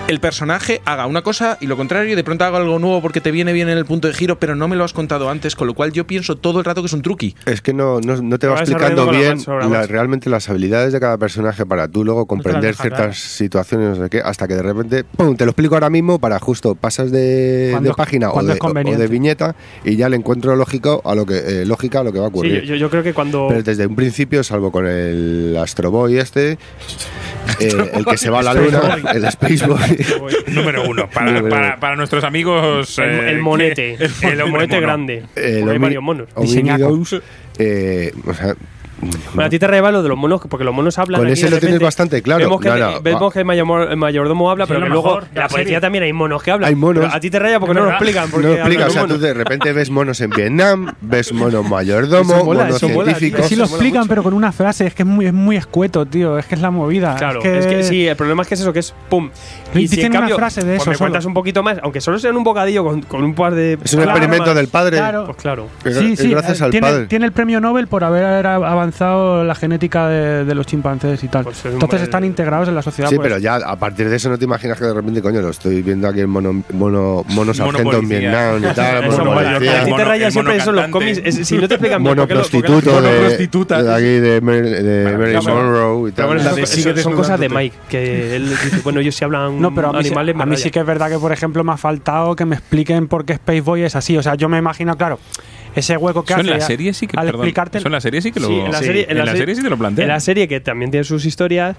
el 0.08 0.20
personaje 0.20 0.80
haga 0.86 1.06
una 1.06 1.22
cosa 1.22 1.58
y 1.60 1.66
lo 1.66 1.76
contrario 1.76 2.12
y 2.12 2.16
de 2.16 2.24
pronto 2.24 2.44
haga 2.44 2.56
algo 2.58 2.78
nuevo 2.78 3.02
porque 3.02 3.20
te 3.20 3.30
viene 3.30 3.52
bien 3.52 3.68
en 3.68 3.76
el 3.78 3.84
punto 3.84 4.08
de 4.08 4.14
giro, 4.14 4.38
pero 4.38 4.56
no 4.56 4.66
me 4.66 4.74
lo 4.74 4.84
has 4.84 4.92
contado 4.94 5.28
antes, 5.28 5.54
con 5.54 5.66
lo 5.66 5.74
cual 5.74 5.92
yo 5.92 6.06
pienso 6.06 6.36
todo 6.36 6.58
el 6.60 6.64
rato 6.64 6.80
que 6.82 6.86
es 6.86 6.92
un 6.94 7.02
truqui. 7.02 7.34
Es 7.44 7.60
que 7.60 7.74
no, 7.74 8.00
no, 8.00 8.16
no 8.22 8.38
te 8.38 8.46
va 8.46 8.58
explicando 8.58 9.08
bien 9.10 9.38
la 9.46 9.66
la- 9.68 9.86
realmente 9.86 10.30
las 10.30 10.48
habilidades 10.48 10.92
de 10.94 11.00
cada 11.00 11.18
personaje 11.18 11.66
para 11.66 11.88
tú 11.88 12.04
luego 12.04 12.26
comprender 12.26 12.74
ciertas 12.74 13.18
situaciones, 13.18 13.98
no 13.98 14.04
sé 14.04 14.10
qué, 14.10 14.20
hasta 14.24 14.48
que 14.48 14.54
de 14.54 14.62
repente, 14.62 15.04
¡pum! 15.04 15.36
Te 15.36 15.44
lo 15.44 15.50
explico 15.50 15.74
ahora 15.74 15.90
mismo 15.90 16.18
para 16.18 16.38
justo 16.38 16.74
pasas 16.74 17.10
de, 17.12 17.68
Cuando 17.72 17.88
de 17.88 17.90
es- 17.90 17.96
página 17.96 18.30
o 18.32 18.42
de, 18.42 18.58
o 18.60 19.08
viñeta 19.08 19.54
y 19.84 19.96
ya 19.96 20.08
le 20.08 20.16
encuentro 20.16 20.56
lógico 20.56 21.02
a 21.04 21.14
lo 21.14 21.26
que, 21.26 21.36
eh, 21.62 21.64
lógica 21.66 22.00
a 22.00 22.02
lo 22.04 22.12
que 22.12 22.18
va 22.18 22.26
a 22.26 22.28
Sí, 22.30 22.32
ocurrir. 22.34 22.62
yo, 22.64 22.74
yo 22.76 22.88
creo 22.90 23.02
que 23.02 23.12
cuando. 23.12 23.46
Pero 23.48 23.62
desde 23.62 23.86
un 23.86 23.94
principio, 23.94 24.42
salvo 24.42 24.72
con 24.72 24.86
el 24.86 25.56
Astro 25.60 25.90
Boy 25.90 26.18
este, 26.18 26.52
eh, 27.60 27.90
el 27.94 28.04
que 28.06 28.16
se 28.16 28.30
va 28.30 28.40
a 28.40 28.42
la 28.42 28.54
luna, 28.54 28.96
el 29.14 29.24
Space 29.26 29.66
Boy. 29.66 29.97
Número 30.48 30.88
uno. 30.88 31.08
Para, 31.10 31.32
Número 31.32 31.76
para, 31.80 31.96
nuestros 31.96 32.24
amigos. 32.24 32.98
el, 32.98 33.04
eh, 33.10 33.30
el 33.30 33.38
monete. 33.40 33.96
que- 34.20 34.26
el, 34.28 34.46
monete 34.46 34.74
mono. 34.76 34.86
grande. 34.86 35.22
Porque 35.34 35.72
hay 35.72 35.78
varios 35.78 36.02
monos. 36.02 36.28
Eh, 37.58 38.12
o 38.26 38.34
sea, 38.34 38.54
Bueno, 39.34 39.46
a 39.46 39.48
ti 39.48 39.58
te 39.58 39.66
reba 39.66 39.90
lo 39.92 40.02
de 40.02 40.08
los 40.08 40.18
monos, 40.18 40.40
porque 40.48 40.64
los 40.64 40.74
monos 40.74 40.98
hablan. 40.98 41.20
Con 41.20 41.26
aquí 41.28 41.34
ese 41.40 41.50
lo 41.50 41.58
tienes 41.58 41.78
bastante 41.80 42.20
claro. 42.22 42.40
Vemos 42.40 42.60
que, 42.60 42.68
No, 42.68 42.76
no, 42.76 43.00
vemos 43.00 43.32
que 43.32 43.38
el, 43.40 43.44
mayor- 43.44 43.90
el 43.90 43.96
mayordomo 43.96 44.50
habla, 44.50 44.66
Sí, 44.66 44.72
pero 44.74 44.84
que 44.84 44.90
luego 44.90 45.20
en 45.20 45.26
la 45.34 45.48
policía 45.48 45.64
serie. 45.64 45.80
también 45.80 46.04
hay 46.04 46.12
monos 46.12 46.42
que 46.42 46.50
hablan. 46.50 46.68
Hay 46.68 46.74
monos. 46.74 47.04
Pero 47.04 47.14
a 47.16 47.20
ti 47.20 47.30
te 47.30 47.38
raya 47.38 47.60
porque 47.60 47.74
no 47.74 47.84
lo 47.84 47.90
explican. 47.90 48.30
Porque 48.30 48.46
no 48.46 48.52
lo 48.54 48.58
explica, 48.58 48.84
hablan 48.86 49.04
o 49.04 49.06
sea, 49.08 49.14
tú 49.16 49.20
de 49.20 49.34
repente 49.34 49.72
ves 49.72 49.90
monos 49.90 50.20
en 50.20 50.30
Vietnam, 50.30 50.92
ves 51.00 51.32
monos 51.32 51.68
mayordomo, 51.68 52.34
Eso 52.34 52.44
mola, 52.44 52.64
monos 52.64 52.78
científicos. 52.80 53.46
Sí 53.46 53.56
lo 53.56 53.64
explican, 53.64 54.08
pero 54.08 54.22
con 54.22 54.34
una 54.34 54.52
frase. 54.52 54.86
Es 54.86 54.94
que 54.94 55.02
es 55.02 55.08
muy, 55.08 55.26
es 55.26 55.32
muy 55.32 55.56
escueto, 55.56 56.04
tío. 56.06 56.38
Es 56.38 56.46
que 56.46 56.54
es 56.56 56.60
la 56.60 56.70
movida. 56.70 57.14
Claro, 57.16 57.38
es 57.38 57.44
que, 57.44 57.58
es 57.58 57.66
que 57.66 57.82
sí, 57.84 58.06
el 58.08 58.16
problema 58.16 58.42
es 58.42 58.48
que 58.48 58.54
es 58.54 58.60
eso, 58.60 58.72
que 58.72 58.80
es 58.80 58.94
pum. 59.08 59.30
Y 59.74 59.86
si 59.86 60.00
en 60.00 60.10
una 60.10 60.20
cambio, 60.20 60.36
frase 60.36 60.62
de 60.62 60.76
pues 60.76 60.82
eso 60.82 60.90
me 60.90 60.96
solo. 60.96 61.10
cuentas 61.10 61.24
un 61.24 61.34
poquito 61.34 61.62
más, 61.62 61.78
aunque 61.82 62.00
solo 62.00 62.18
sea 62.18 62.30
en 62.30 62.36
un 62.36 62.44
bocadillo 62.44 62.82
con, 62.84 63.02
con 63.02 63.22
un 63.22 63.34
par 63.34 63.54
de. 63.54 63.78
Es 63.84 63.94
un 63.94 64.02
experimento 64.02 64.54
del 64.54 64.68
padre. 64.68 64.96
Claro. 64.96 65.24
Pues 65.26 65.36
claro. 65.36 65.68
Sí, 65.84 66.16
sí, 66.16 66.30
gracias 66.30 66.60
eh, 66.60 66.64
al 66.64 66.72
padre. 66.72 67.06
tiene 67.06 67.26
el 67.26 67.32
premio 67.32 67.60
Nobel 67.60 67.86
por 67.86 68.02
haber 68.02 68.46
avanzado 68.46 68.87
la 69.44 69.54
genética 69.54 70.08
de, 70.08 70.44
de 70.44 70.54
los 70.54 70.66
chimpancés 70.66 71.22
y 71.24 71.28
tal. 71.28 71.44
Pues 71.44 71.64
Entonces 71.64 72.02
están 72.02 72.24
integrados 72.24 72.68
en 72.68 72.74
la 72.74 72.82
sociedad. 72.82 73.08
Sí, 73.10 73.16
por 73.16 73.24
pero 73.24 73.38
ya 73.38 73.56
a 73.56 73.76
partir 73.76 74.08
de 74.08 74.16
eso 74.16 74.28
no 74.28 74.38
te 74.38 74.44
imaginas 74.44 74.78
que 74.78 74.84
de 74.84 74.94
repente, 74.94 75.20
coño, 75.22 75.40
lo 75.40 75.50
estoy 75.50 75.82
viendo 75.82 76.08
aquí 76.08 76.20
en 76.20 76.30
mono, 76.30 76.62
mono, 76.72 77.24
mono 77.28 77.54
sargento 77.54 77.98
en. 77.98 78.08
Vietnam 78.08 78.58
y 78.58 78.74
tal, 78.74 79.04
Eso 79.08 79.24
mono 79.24 79.38
A 79.40 79.58
ti 79.58 79.66
te 79.66 79.90
mono- 79.90 80.04
raya 80.04 80.26
el 80.26 80.32
siempre 80.32 80.56
eso 80.56 80.72
los 80.72 80.88
cómics. 80.88 81.20
es- 81.24 81.46
si 81.48 81.56
no 81.58 81.68
te 81.68 81.74
explican 81.74 82.02
bien 82.02 82.16
mono 82.16 82.26
prostituto 82.28 82.90
mono 82.92 83.06
de, 83.08 83.18
prostituta. 83.20 83.82
de 83.82 83.94
aquí 83.94 84.04
de, 84.20 84.40
Mer- 84.40 84.82
de 84.82 85.16
Marilyn 85.16 85.40
pero- 85.44 85.54
Monroe 85.54 86.08
y 86.10 86.12
tal. 86.12 86.96
son 87.02 87.12
cosas 87.14 87.38
de. 87.40 87.48
Mike. 87.48 87.76
Que 87.88 88.36
él 88.36 88.48
dice, 88.50 88.80
bueno, 88.84 89.00
ellos 89.00 89.14
sí 89.14 89.24
hablan 89.24 89.60
No, 89.60 89.74
pero 89.74 89.88
a 89.88 89.92
mí, 90.00 90.08
a 90.40 90.46
mí 90.46 90.56
sí 90.56 90.70
que 90.70 90.80
es 90.80 90.86
verdad 90.86 91.08
que, 91.10 91.18
por 91.18 91.32
ejemplo, 91.32 91.64
me 91.64 91.72
ha 91.72 91.76
faltado 91.76 92.36
que 92.36 92.44
me 92.44 92.56
expliquen 92.56 93.08
por 93.08 93.24
qué 93.24 93.34
Space 93.34 93.60
Boy 93.60 93.82
es 93.82 93.96
así. 93.96 94.16
O 94.16 94.22
sea, 94.22 94.34
yo 94.34 94.48
me 94.48 94.58
imagino, 94.58 94.96
claro, 94.96 95.18
ese 95.74 95.96
hueco 95.96 96.24
que 96.24 96.32
Eso 96.32 96.40
hace. 96.40 96.50
en 96.52 96.58
la 96.58 96.64
serie 96.64 96.92
sí 96.94 97.06
que. 97.06 97.16
al 97.18 97.26
perdón, 97.26 97.40
explicarte. 97.42 97.78
eso 97.78 97.88
en 97.88 97.92
la 97.92 98.00
serie 98.00 98.20
sí 98.22 98.32
que 98.32 98.40
lo. 98.40 98.48
Sí, 98.48 98.54
en 98.58 98.72
la 98.72 98.78
Sí, 98.78 98.84
serie, 98.86 99.06
en 99.08 99.18
la 99.18 99.26
se- 99.26 99.36
serie 99.38 99.54
sí 99.54 99.62
te 99.62 99.70
lo 99.70 99.76
plantean. 99.78 100.04
En 100.04 100.08
la 100.14 100.20
serie 100.20 100.48
que 100.48 100.60
también 100.60 100.90
tiene 100.90 101.04
sus 101.04 101.24
historias. 101.24 101.76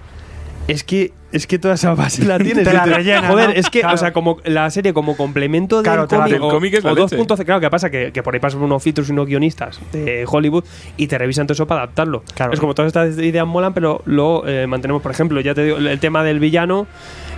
Es 0.68 0.84
que, 0.84 1.14
es 1.32 1.48
que 1.48 1.58
toda 1.58 1.74
esa 1.74 1.96
base 1.96 2.24
la 2.26 2.38
tienes. 2.40 2.64
Te 2.64 2.72
la 2.72 2.86
rellena, 2.86 3.28
Joder, 3.30 3.50
¿no? 3.50 3.56
es 3.56 3.72
que, 3.72 3.80
Claro. 3.80 3.96
o 3.96 3.98
sea, 3.98 4.14
como 4.14 4.38
la 4.46 4.70
serie 4.70 4.94
como 4.94 5.18
complemento 5.18 5.82
Claro, 5.82 6.02
del 6.02 6.10
te 6.10 6.16
la 6.18 6.26
cómic, 6.38 6.40
cómic 6.52 6.74
es 6.76 6.84
la 6.84 6.92
o 6.92 6.96
leche. 6.96 7.18
2.0, 7.18 7.44
claro, 7.44 7.60
que 7.60 7.70
pasa 7.72 7.90
que, 7.90 8.12
que 8.12 8.22
por 8.22 8.36
ahí 8.36 8.40
pasan 8.40 8.62
unos 8.62 8.84
filtros 8.84 9.10
y 9.10 9.12
unos 9.14 9.26
guionistas 9.26 9.80
de 9.92 10.26
Hollywood 10.30 10.64
y 10.96 11.08
te 11.08 11.18
revisan 11.18 11.48
todo 11.48 11.54
eso 11.56 11.66
para 11.66 11.82
adaptarlo. 11.82 12.24
Claro. 12.36 12.54
Es 12.54 12.60
como 12.60 12.76
todas 12.76 12.90
estas 12.96 13.18
ideas 13.18 13.48
molan, 13.48 13.74
pero 13.74 14.04
lo 14.06 14.48
eh, 14.48 14.68
mantenemos, 14.68 15.02
por 15.02 15.12
ejemplo, 15.12 15.42
ya 15.42 15.56
te 15.56 15.64
digo, 15.64 15.78
el 15.78 16.00
tema 16.00 16.24
del 16.24 16.40
villano 16.40 16.86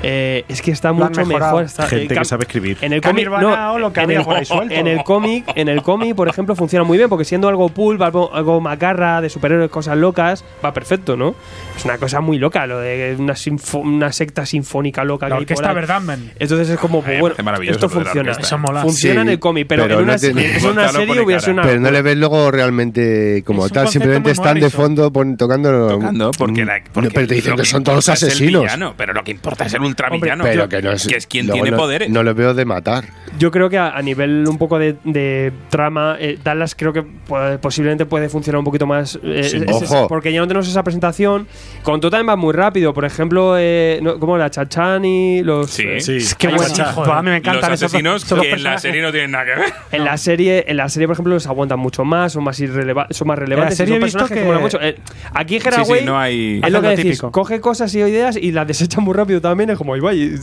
eh, 0.04 0.46
es 0.48 0.62
que 0.62 0.72
está 0.72 0.92
mucho 0.94 1.26
mejor. 1.26 1.64
Está, 1.64 1.88
Gente 1.88 2.14
eh, 2.14 2.18
que 2.18 2.26
sabe 2.26 2.44
escribir. 2.44 2.78
En 2.82 2.94
el 2.94 3.02
cómic, 3.02 3.30
no, 3.30 3.74
o 3.74 3.80
lo 3.80 3.94
que 3.94 4.00
en 4.00 4.06
había 4.06 4.20
el, 4.20 4.26
por 4.26 4.36
ahí 4.38 4.46
suelto. 4.46 4.74
en 4.74 4.88
el 4.88 5.04
cómic, 5.04 5.46
en 5.56 5.68
el 5.70 5.82
cómic, 5.82 6.16
por 6.16 6.28
ejemplo, 6.28 6.56
funciona 6.56 6.84
muy 6.84 6.98
bien 6.98 7.10
porque 7.10 7.26
siendo 7.26 7.48
algo 7.48 7.70
pulp, 7.70 8.02
algo, 8.02 8.34
algo 8.34 8.60
macarra, 8.62 9.22
de 9.22 9.30
superhéroes, 9.30 9.70
cosas 9.70 9.98
locas, 9.98 10.44
va 10.64 10.74
perfecto, 10.74 11.16
¿no? 11.16 11.36
Es 11.78 11.86
una 11.86 11.98
cosa 11.98 12.22
muy 12.22 12.38
loca, 12.38 12.66
lo 12.68 12.80
de 12.80 13.16
una, 13.18 13.34
sinfo- 13.34 13.82
una 13.82 14.12
secta 14.12 14.46
sinfónica 14.46 15.04
loca 15.04 15.28
La 15.30 15.36
que 15.38 15.42
orquesta 15.42 15.70
ahí. 15.70 15.76
Verdammen. 15.76 16.32
Entonces 16.40 16.70
es 16.70 16.78
como, 16.80 17.02
me 17.02 17.20
bueno, 17.20 17.36
esto 17.64 17.90
funciona. 17.90 18.32
Eso 18.32 18.58
mola. 18.58 18.82
Funciona 18.82 19.22
Sí, 19.22 19.28
en 19.28 19.30
el 19.30 19.40
cómic, 19.40 19.66
pero, 19.68 19.84
pero 19.84 19.96
en 20.00 20.04
una, 20.04 20.14
no 20.14 20.20
tiene- 20.20 20.58
en 20.58 20.66
una 20.66 20.88
serie 20.90 21.22
hubiera 21.22 21.42
sido 21.42 21.54
una. 21.54 21.64
Pero 21.64 21.80
no 21.80 21.92
le 21.92 22.02
ves 22.02 22.18
luego 22.18 22.52
realmente 22.52 23.44
como 23.46 23.66
Es 23.66 23.72
tal, 23.72 23.88
simplemente 23.88 24.32
están 24.32 24.60
de 24.60 24.70
fondo 24.70 25.12
tocando. 25.12 25.88
Tocando, 25.90 26.32
porque, 26.38 26.66
la, 26.66 26.82
porque 26.94 27.10
pero 27.12 27.28
te 27.28 27.36
dicen 27.36 27.56
que 27.56 27.66
son 27.66 27.84
todos 27.84 28.08
es 28.08 28.24
asesinos. 28.24 28.66
pero 28.98 29.14
lo 29.14 29.24
que 29.24 29.32
importa 29.32 29.66
es 29.66 29.74
el 29.74 29.82
ultravillano. 29.92 30.44
Pero 30.44 30.68
tío, 30.68 30.70
que 30.70 30.82
no 30.82 30.92
es. 30.92 31.08
que 31.08 31.16
es 31.18 31.28
quien 31.28 31.50
tiene 31.50 31.72
no- 31.72 31.78
poderes. 31.78 32.10
No 32.10 32.24
lo 32.24 32.34
veo 32.34 32.54
de 32.54 32.66
matar. 32.66 33.06
Yo 33.40 33.52
creo 33.52 33.70
que 33.70 33.78
a, 33.78 33.92
a 33.92 34.02
nivel 34.02 34.46
un 34.48 34.58
poco 34.58 34.78
de, 34.80 34.96
de 35.04 35.52
trama, 35.70 36.18
eh, 36.20 36.38
Dallas 36.44 36.76
creo 36.76 36.92
que 36.94 37.02
puede- 37.04 37.58
posiblemente 37.60 38.06
puede 38.06 38.30
funcionar 38.30 38.60
un 38.60 38.66
poquito 38.66 38.86
más. 38.86 39.20
eh, 39.24 39.44
Sí, 39.44 39.58
es- 39.58 39.82
es- 39.84 39.92
ojo. 39.92 40.08
porque 40.08 40.32
ya 40.34 40.40
no 40.42 40.48
tenemos 40.48 40.68
esa 40.68 40.84
presentación. 40.84 41.48
Con 41.84 42.00
todo 42.02 42.12
también 42.12 42.30
va 42.30 42.36
muy 42.36 42.54
rápido. 42.54 42.94
Por 42.94 43.06
ejemplo, 43.06 43.56
eh, 43.58 44.00
no- 44.02 44.20
como 44.20 44.38
la 44.38 44.50
Chachan 44.50 45.04
y 45.06 45.44
los. 45.44 45.70
Sí. 45.72 45.84
eh, 45.88 46.02
Sí. 46.02 46.18
Qué 46.38 46.48
Ahí 46.48 46.56
bueno. 46.56 46.74
Joder, 46.94 47.12
a 47.12 47.22
mí 47.22 47.30
me 47.30 47.32
Los 47.32 47.40
encantan 47.40 47.72
dos- 47.72 47.84
asesinos 47.84 48.24
esos 48.24 48.42
que 48.42 48.52
en 48.52 48.64
la 48.64 48.78
serie 48.78 49.02
no 49.02 49.12
tienen 49.12 49.32
nada 49.32 49.46
que 49.46 49.52
ver. 49.62 49.74
En 49.92 50.04
la 50.06 50.18
serie, 50.18 50.66
en 50.68 50.78
la 50.78 50.90
serie, 50.90 51.08
por 51.08 51.14
ejemplo, 51.16 51.34
los 51.34 51.48
aguantan 51.48 51.80
mucho 51.80 52.04
más, 52.06 52.34
son 52.34 52.44
más 52.44 52.60
irreleva- 52.60 53.08
son 53.12 53.28
más 53.28 53.38
relevantes. 53.40 53.74
y 53.76 53.78
serie 53.78 53.94
son 53.96 54.02
he 54.02 54.06
visto 54.06 54.26
que- 54.28 54.44
molan 54.44 54.62
mucho. 54.62 54.80
Eh, 54.82 54.98
aquí 55.34 55.56
Sí, 55.56 55.60
Gerard 55.62 55.86
sí, 55.86 55.92
Way 55.92 56.06
no 56.06 56.18
hay. 56.20 56.62
es 56.64 56.72
lo 56.72 56.82
que 56.82 56.88
decís, 56.90 57.04
típico. 57.06 57.32
coge 57.32 57.60
cosas 57.62 57.94
y 57.96 58.00
ideas 58.00 58.36
y 58.38 58.52
las 58.52 58.68
desecha 58.72 59.00
muy 59.02 59.14
rápido 59.14 59.42
también. 59.42 59.70
Es 59.70 59.78
como, 59.82 59.96
igual, 59.96 60.40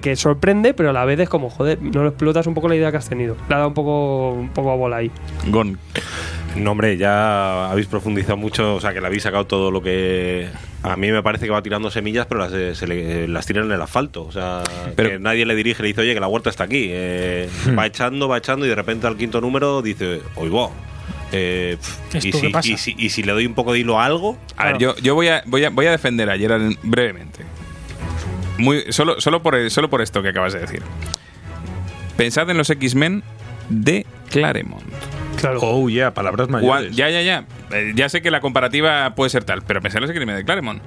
que 0.00 0.16
sorprende, 0.16 0.74
pero 0.74 0.90
a 0.90 0.92
la 0.92 1.04
vez 1.04 1.18
es 1.20 1.28
como, 1.28 1.50
joder, 1.50 1.80
no 1.80 2.02
lo 2.02 2.08
explotas 2.08 2.46
un 2.46 2.54
poco 2.54 2.68
la 2.68 2.76
idea 2.76 2.90
que 2.90 2.96
has 2.98 3.08
tenido. 3.08 3.36
Le 3.48 3.54
ha 3.54 3.58
dado 3.58 3.68
un 3.68 3.74
poco, 3.74 4.30
un 4.32 4.48
poco 4.50 4.70
a 4.72 4.76
bola 4.76 4.96
ahí. 4.96 5.10
Gon. 5.48 5.78
No, 6.56 6.70
hombre, 6.70 6.96
ya 6.96 7.68
habéis 7.70 7.88
profundizado 7.88 8.36
mucho, 8.36 8.76
o 8.76 8.80
sea, 8.80 8.92
que 8.94 9.00
le 9.00 9.06
habéis 9.08 9.24
sacado 9.24 9.44
todo 9.46 9.70
lo 9.72 9.82
que. 9.82 10.48
A 10.84 10.96
mí 10.96 11.10
me 11.10 11.20
parece 11.22 11.46
que 11.46 11.50
va 11.50 11.62
tirando 11.62 11.90
semillas, 11.90 12.26
pero 12.26 12.40
las, 12.42 12.52
eh, 12.52 12.74
se 12.76 12.86
le- 12.86 13.26
las 13.26 13.44
tira 13.46 13.62
en 13.62 13.72
el 13.72 13.80
asfalto. 13.82 14.22
O 14.24 14.30
sea, 14.30 14.62
Pero- 14.94 15.08
que 15.10 15.18
nadie 15.18 15.46
le 15.46 15.56
dirige, 15.56 15.82
le 15.82 15.88
dice, 15.88 16.02
oye, 16.02 16.14
que 16.14 16.20
la 16.20 16.28
huerta 16.28 16.50
está 16.50 16.64
aquí. 16.64 16.86
Eh, 16.90 17.48
va 17.76 17.86
echando, 17.86 18.28
va 18.28 18.38
echando, 18.38 18.66
y 18.66 18.68
de 18.68 18.74
repente 18.76 19.06
al 19.08 19.16
quinto 19.16 19.40
número 19.40 19.82
dice, 19.82 20.20
oigo. 20.36 20.70
Eh, 21.32 21.76
pf, 21.80 22.18
¿Esto 22.28 22.28
y, 22.46 22.62
si, 22.62 22.72
y, 22.72 22.76
si, 22.76 22.94
y 22.96 23.10
si 23.10 23.22
le 23.24 23.32
doy 23.32 23.46
un 23.46 23.54
poco 23.54 23.72
de 23.72 23.80
hilo 23.80 23.98
a 23.98 24.04
algo, 24.04 24.36
A 24.56 24.66
ver, 24.66 24.78
yo, 24.78 24.94
yo 24.98 25.16
voy, 25.16 25.26
a, 25.26 25.42
voy, 25.46 25.64
a, 25.64 25.70
voy 25.70 25.86
a 25.86 25.90
defender 25.90 26.30
a 26.30 26.38
Gerard 26.38 26.62
brevemente. 26.84 27.40
Muy, 28.58 28.84
solo, 28.90 29.20
solo, 29.20 29.42
por, 29.42 29.70
solo 29.70 29.90
por 29.90 30.00
esto 30.02 30.22
que 30.22 30.28
acabas 30.28 30.52
de 30.52 30.60
decir. 30.60 30.82
Pensad 32.16 32.48
en 32.50 32.56
los 32.58 32.70
X-Men 32.70 33.22
de 33.68 34.06
Claremont. 34.30 34.84
Oh, 35.60 35.88
yeah, 35.90 36.14
palabras 36.14 36.48
mayores. 36.48 36.94
ya, 36.96 37.10
ya, 37.10 37.20
ya. 37.20 37.44
Eh, 37.72 37.92
ya 37.94 38.08
sé 38.08 38.22
que 38.22 38.30
la 38.30 38.40
comparativa 38.40 39.14
puede 39.14 39.30
ser 39.30 39.44
tal, 39.44 39.62
pero 39.62 39.82
pensaros 39.82 40.08
el 40.08 40.16
crimen 40.16 40.36
de 40.36 40.44
Claremont. 40.44 40.80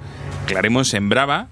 Claremont 0.46 0.86
sembraba 0.86 1.48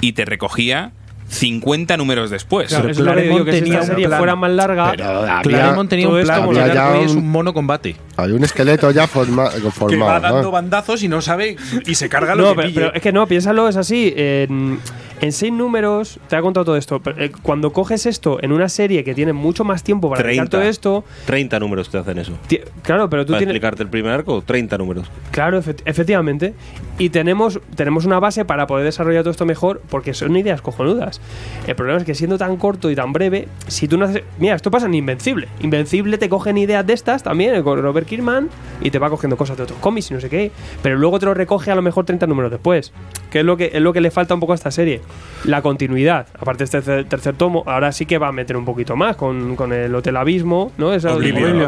y 0.00 0.12
te 0.12 0.24
recogía 0.24 0.92
50 1.28 1.96
números 1.96 2.30
después. 2.30 2.68
Claro, 2.68 2.90
es 2.90 2.98
lo 2.98 3.14
que 3.44 3.52
si 3.54 3.60
tenía 3.62 3.80
un 3.80 3.86
serie 3.86 4.06
plan. 4.06 4.18
fuera 4.18 4.36
más 4.36 4.50
larga, 4.52 4.90
Pero 4.92 5.04
había- 5.06 5.40
Claremont 5.42 5.88
tenía 5.90 6.08
un 6.08 6.18
esto 6.18 6.26
plan. 6.32 6.40
como 6.46 6.60
había 6.60 6.74
ya 6.74 6.88
Gray 6.90 7.04
es 7.04 7.12
un- 7.12 7.18
un 7.18 7.30
mono 7.30 7.54
combate. 7.54 7.96
Hay 8.18 8.30
un 8.32 8.44
esqueleto 8.44 8.90
ya 8.90 9.06
forma, 9.08 9.48
Que 9.50 9.60
va 9.62 9.70
formado. 9.70 10.20
dando 10.20 10.42
¿no? 10.42 10.50
bandazos 10.50 11.02
y 11.02 11.08
no 11.08 11.22
sabe 11.22 11.56
y 11.86 11.94
se 11.94 12.08
carga 12.10 12.34
lo 12.36 12.42
No, 12.42 12.48
que 12.50 12.56
pero, 12.56 12.68
pille. 12.68 12.80
pero 12.82 12.94
es 12.94 13.02
que 13.02 13.12
no, 13.12 13.26
piénsalo, 13.26 13.68
es 13.68 13.76
así. 13.76 14.12
En, 14.14 14.78
en 15.24 15.32
seis 15.32 15.52
números 15.52 16.20
te 16.28 16.36
ha 16.36 16.42
contado 16.42 16.64
todo 16.66 16.76
esto. 16.76 17.00
pero, 17.00 17.18
eh, 17.22 17.32
cuando 17.42 17.72
coges 17.72 18.04
esto 18.06 18.38
en 18.42 18.52
una 18.52 18.68
serie 18.68 19.04
que 19.04 19.14
tiene 19.14 19.32
mucho 19.32 19.64
más 19.64 19.82
tiempo 19.82 20.10
para 20.10 20.20
explicar 20.20 20.48
30. 20.48 20.58
todo 20.58 20.68
esto, 20.68 21.04
30 21.26 21.58
números 21.60 21.88
te 21.88 21.98
hacen 21.98 22.18
eso. 22.18 22.32
claro, 22.82 23.08
pero 23.08 23.24
tú 23.24 23.32
Para 23.32 23.38
tienes. 23.38 23.54
explicarte 23.54 23.82
el 23.82 23.88
primer 23.88 24.12
arco, 24.12 24.42
30 24.42 24.76
números. 24.78 25.10
Claro, 25.30 25.60
efect- 25.60 25.80
efectivamente. 25.86 26.52
Y 26.98 27.08
tenemos, 27.08 27.58
tenemos 27.74 28.04
una 28.04 28.20
base 28.20 28.44
para 28.44 28.66
poder 28.66 28.84
desarrollar 28.84 29.22
todo 29.22 29.30
esto 29.32 29.46
mejor 29.46 29.80
porque 29.90 30.14
son 30.14 30.36
ideas 30.36 30.60
cojonudas. 30.60 31.20
El 31.66 31.74
problema 31.74 31.98
es 31.98 32.04
que 32.04 32.14
siendo 32.14 32.36
tan 32.38 32.56
corto 32.56 32.90
y 32.90 32.94
tan 32.94 33.12
breve, 33.12 33.48
si 33.66 33.88
tú 33.88 33.96
no 33.98 34.04
haces. 34.04 34.22
Mira, 34.38 34.54
esto 34.54 34.70
pasa 34.70 34.86
en 34.86 34.94
Invencible. 34.94 35.48
Invencible 35.60 36.18
te 36.18 36.28
cogen 36.28 36.56
ideas 36.58 36.86
de 36.86 36.92
estas 36.92 37.22
también, 37.22 37.62
con 37.62 37.80
Robert 37.82 38.06
Kirkman, 38.06 38.48
y 38.80 38.90
te 38.90 38.98
va 38.98 39.10
cogiendo 39.10 39.36
cosas 39.36 39.56
de 39.56 39.62
otros 39.64 39.78
cómics 39.80 40.10
y 40.10 40.14
no 40.14 40.20
sé 40.20 40.28
qué. 40.28 40.52
Pero 40.82 40.96
luego 40.98 41.18
te 41.18 41.26
lo 41.26 41.34
recoge 41.34 41.70
a 41.70 41.74
lo 41.74 41.82
mejor 41.82 42.04
30 42.04 42.26
números 42.26 42.50
después. 42.50 42.92
Que 43.30 43.40
es 43.40 43.44
lo 43.44 43.56
que, 43.56 43.70
es 43.74 43.80
lo 43.80 43.92
que 43.92 44.00
le 44.00 44.10
falta 44.12 44.34
un 44.34 44.40
poco 44.40 44.52
a 44.52 44.54
esta 44.56 44.70
serie. 44.70 45.00
La 45.44 45.60
continuidad. 45.60 46.26
Aparte 46.38 46.64
de 46.64 46.78
este 46.78 47.04
tercer, 47.04 47.34
tomo, 47.36 47.64
ahora 47.66 47.92
sí 47.92 48.06
que 48.06 48.16
va 48.16 48.28
a 48.28 48.32
meter 48.32 48.56
un 48.56 48.64
poquito 48.64 48.96
más 48.96 49.14
con, 49.16 49.56
con 49.56 49.72
el 49.74 49.94
Hotel 49.94 50.16
Abismo, 50.16 50.72
¿no? 50.78 50.92
Esa, 50.94 51.10
Oblivion. 51.14 51.58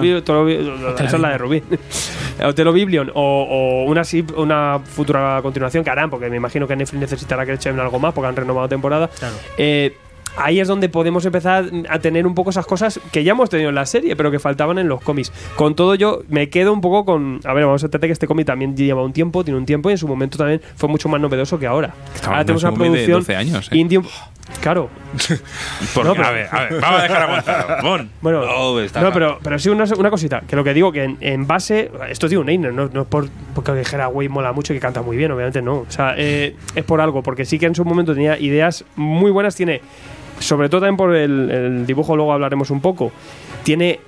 Esa 1.05 1.17
es 1.17 1.21
la 1.21 1.29
de 1.31 1.39
Rubí. 1.39 1.63
Hotel 2.43 2.69
Oblivion 2.69 3.11
o, 3.15 3.83
o 3.85 3.85
una, 3.91 4.03
sí- 4.05 4.25
una 4.37 4.79
futura 4.83 5.41
continuación 5.43 5.85
que 5.85 5.91
harán, 5.91 6.09
porque 6.09 6.31
me 6.31 6.37
imagino 6.37 6.67
que 6.67 6.75
Netflix 6.75 7.01
necesitará 7.01 7.45
que 7.45 7.53
le 7.53 7.57
echen 7.57 7.79
algo 7.79 7.99
más 7.99 8.15
porque 8.15 8.29
han 8.29 8.37
renovado 8.37 8.67
temporada. 8.69 9.11
Eh, 9.59 9.95
ahí 10.37 10.61
es 10.61 10.69
donde 10.69 10.89
podemos 10.89 11.25
empezar 11.27 11.65
a 11.89 11.99
tener 11.99 12.27
un 12.27 12.35
poco 12.35 12.51
esas 12.51 12.67
cosas 12.67 13.01
que 13.13 13.25
ya 13.25 13.33
hemos 13.33 13.51
tenido 13.51 13.69
en 13.71 13.75
la 13.75 13.87
serie, 13.87 14.17
pero 14.17 14.31
que 14.31 14.39
faltaban 14.39 14.79
en 14.79 14.89
los 14.89 15.01
cómics. 15.03 15.33
Con 15.57 15.75
todo 15.75 15.95
yo 15.95 16.23
me 16.29 16.49
quedo 16.49 16.73
un 16.73 16.81
poco 16.81 17.05
con... 17.05 17.41
A 17.45 17.53
ver, 17.55 17.65
vamos 17.67 17.83
a 17.83 17.87
entender 17.87 18.09
que 18.09 18.13
este 18.13 18.27
cómic 18.27 18.47
también 18.47 18.77
lleva 18.77 19.03
un 19.03 19.13
tiempo, 19.13 19.45
tiene 19.45 19.59
un 19.59 19.67
tiempo 19.67 19.89
y 19.91 19.93
en 19.93 19.99
su 19.99 20.09
momento 20.09 20.39
también 20.39 20.61
fue 20.77 20.89
mucho 20.89 21.09
más 21.09 21.21
novedoso 21.21 21.59
que 21.59 21.67
ahora. 21.67 21.95
Estamos 22.15 22.27
ahora 22.29 22.45
tenemos 22.45 22.63
una 22.65 22.71
de 22.73 22.79
de 22.79 22.85
producción 23.07 23.19
12 23.21 23.37
años, 23.37 23.69
¿eh? 23.73 23.77
indie... 23.77 24.01
Claro. 24.61 24.89
Porque- 25.95 26.09
No, 26.09 26.15
pero- 26.15 26.27
a 26.27 26.31
ver, 26.31 26.49
a 26.53 26.61
ver, 26.65 26.81
vamos 26.81 27.01
a 27.01 27.03
dejar 27.03 27.23
a 27.23 27.27
Gonzalo. 27.35 27.83
Mon. 27.83 28.11
Bueno, 28.21 28.43
Oh, 28.49 28.81
no, 29.01 29.13
pero, 29.13 29.39
pero 29.43 29.59
sí 29.59 29.69
una, 29.71 29.85
una 29.99 30.09
cosita, 30.11 30.43
que 30.47 30.55
lo 30.55 30.63
que 30.63 30.73
digo, 30.73 30.93
que 30.93 31.03
en, 31.03 31.17
en 31.21 31.47
base, 31.49 31.91
esto 32.09 32.29
digo 32.29 32.43
un 32.43 32.49
Einer, 32.49 32.73
no, 32.73 32.89
no 32.93 33.03
es 33.03 33.07
por, 33.09 33.29
porque 33.57 33.73
dijera, 33.75 34.07
güey, 34.07 34.29
mola 34.29 34.53
mucho 34.53 34.73
y 34.73 34.77
que 34.77 34.81
canta 34.81 35.03
muy 35.03 35.17
bien, 35.17 35.33
obviamente 35.33 35.63
no. 35.63 35.79
O 35.79 35.87
sea, 35.89 36.15
eh, 36.17 36.55
es 36.77 36.85
por 36.85 37.01
algo, 37.01 37.23
porque 37.25 37.45
sí 37.45 37.59
que 37.59 37.67
en 37.67 37.75
su 37.75 37.85
momento 37.85 38.15
tenía 38.15 38.39
ideas 38.39 38.85
muy 38.95 39.33
buenas, 39.33 39.57
tiene, 39.57 39.81
sobre 40.39 40.69
todo 40.69 40.83
también 40.83 40.97
por 40.97 41.15
el, 41.15 41.87
dibujo, 41.87 42.17
luego 42.17 42.33
hablaremos 42.33 42.71
un 42.71 42.81
poco, 42.81 43.13
tiene 43.63 44.01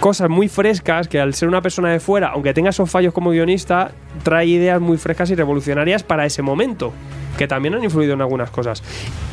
cosas 0.00 0.28
muy 0.28 0.48
frescas 0.48 1.08
que 1.08 1.20
al 1.20 1.34
ser 1.34 1.48
una 1.48 1.62
persona 1.62 1.90
de 1.90 2.00
fuera, 2.00 2.28
aunque 2.28 2.52
tenga 2.52 2.70
esos 2.70 2.90
fallos 2.90 3.12
como 3.12 3.30
guionista, 3.30 3.92
trae 4.22 4.46
ideas 4.46 4.80
muy 4.80 4.98
frescas 4.98 5.30
y 5.30 5.34
revolucionarias 5.34 6.02
para 6.02 6.26
ese 6.26 6.42
momento, 6.42 6.92
que 7.38 7.48
también 7.48 7.74
han 7.74 7.84
influido 7.84 8.14
en 8.14 8.20
algunas 8.20 8.50
cosas. 8.50 8.82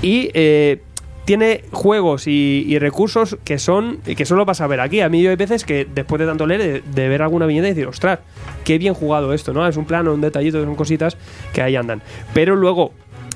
Y 0.02 0.30
eh, 0.34 0.82
tiene 1.26 1.64
juegos 1.72 2.28
y, 2.28 2.66
y 2.68 2.80
recursos 2.80 3.38
que 3.44 3.58
son 3.58 3.98
que 4.00 4.26
solo 4.26 4.46
vas 4.46 4.62
a 4.62 4.68
ver 4.68 4.80
aquí. 4.80 5.02
A 5.02 5.10
mí 5.10 5.22
yo 5.22 5.30
hay 5.30 5.36
veces 5.36 5.64
que 5.64 5.86
después 5.86 6.20
de 6.20 6.26
tanto 6.26 6.46
leer, 6.46 6.62
de, 6.62 6.82
de 6.82 7.10
ver 7.10 7.22
alguna 7.22 7.46
viñeta 7.46 7.68
y 7.68 7.72
decir, 7.72 7.88
ostras, 7.88 8.20
qué 8.64 8.78
bien 8.78 8.94
jugado 8.94 9.34
esto, 9.34 9.54
¿no? 9.54 9.68
Es 9.68 9.78
un 9.78 9.86
plano, 9.86 10.14
un 10.14 10.22
detallito, 10.22 10.64
son 10.64 10.76
cositas 10.76 11.18
que 11.54 11.62
ahí 11.62 11.76
andan. 11.76 12.02
Pero 12.34 12.56
luego, 12.56 12.92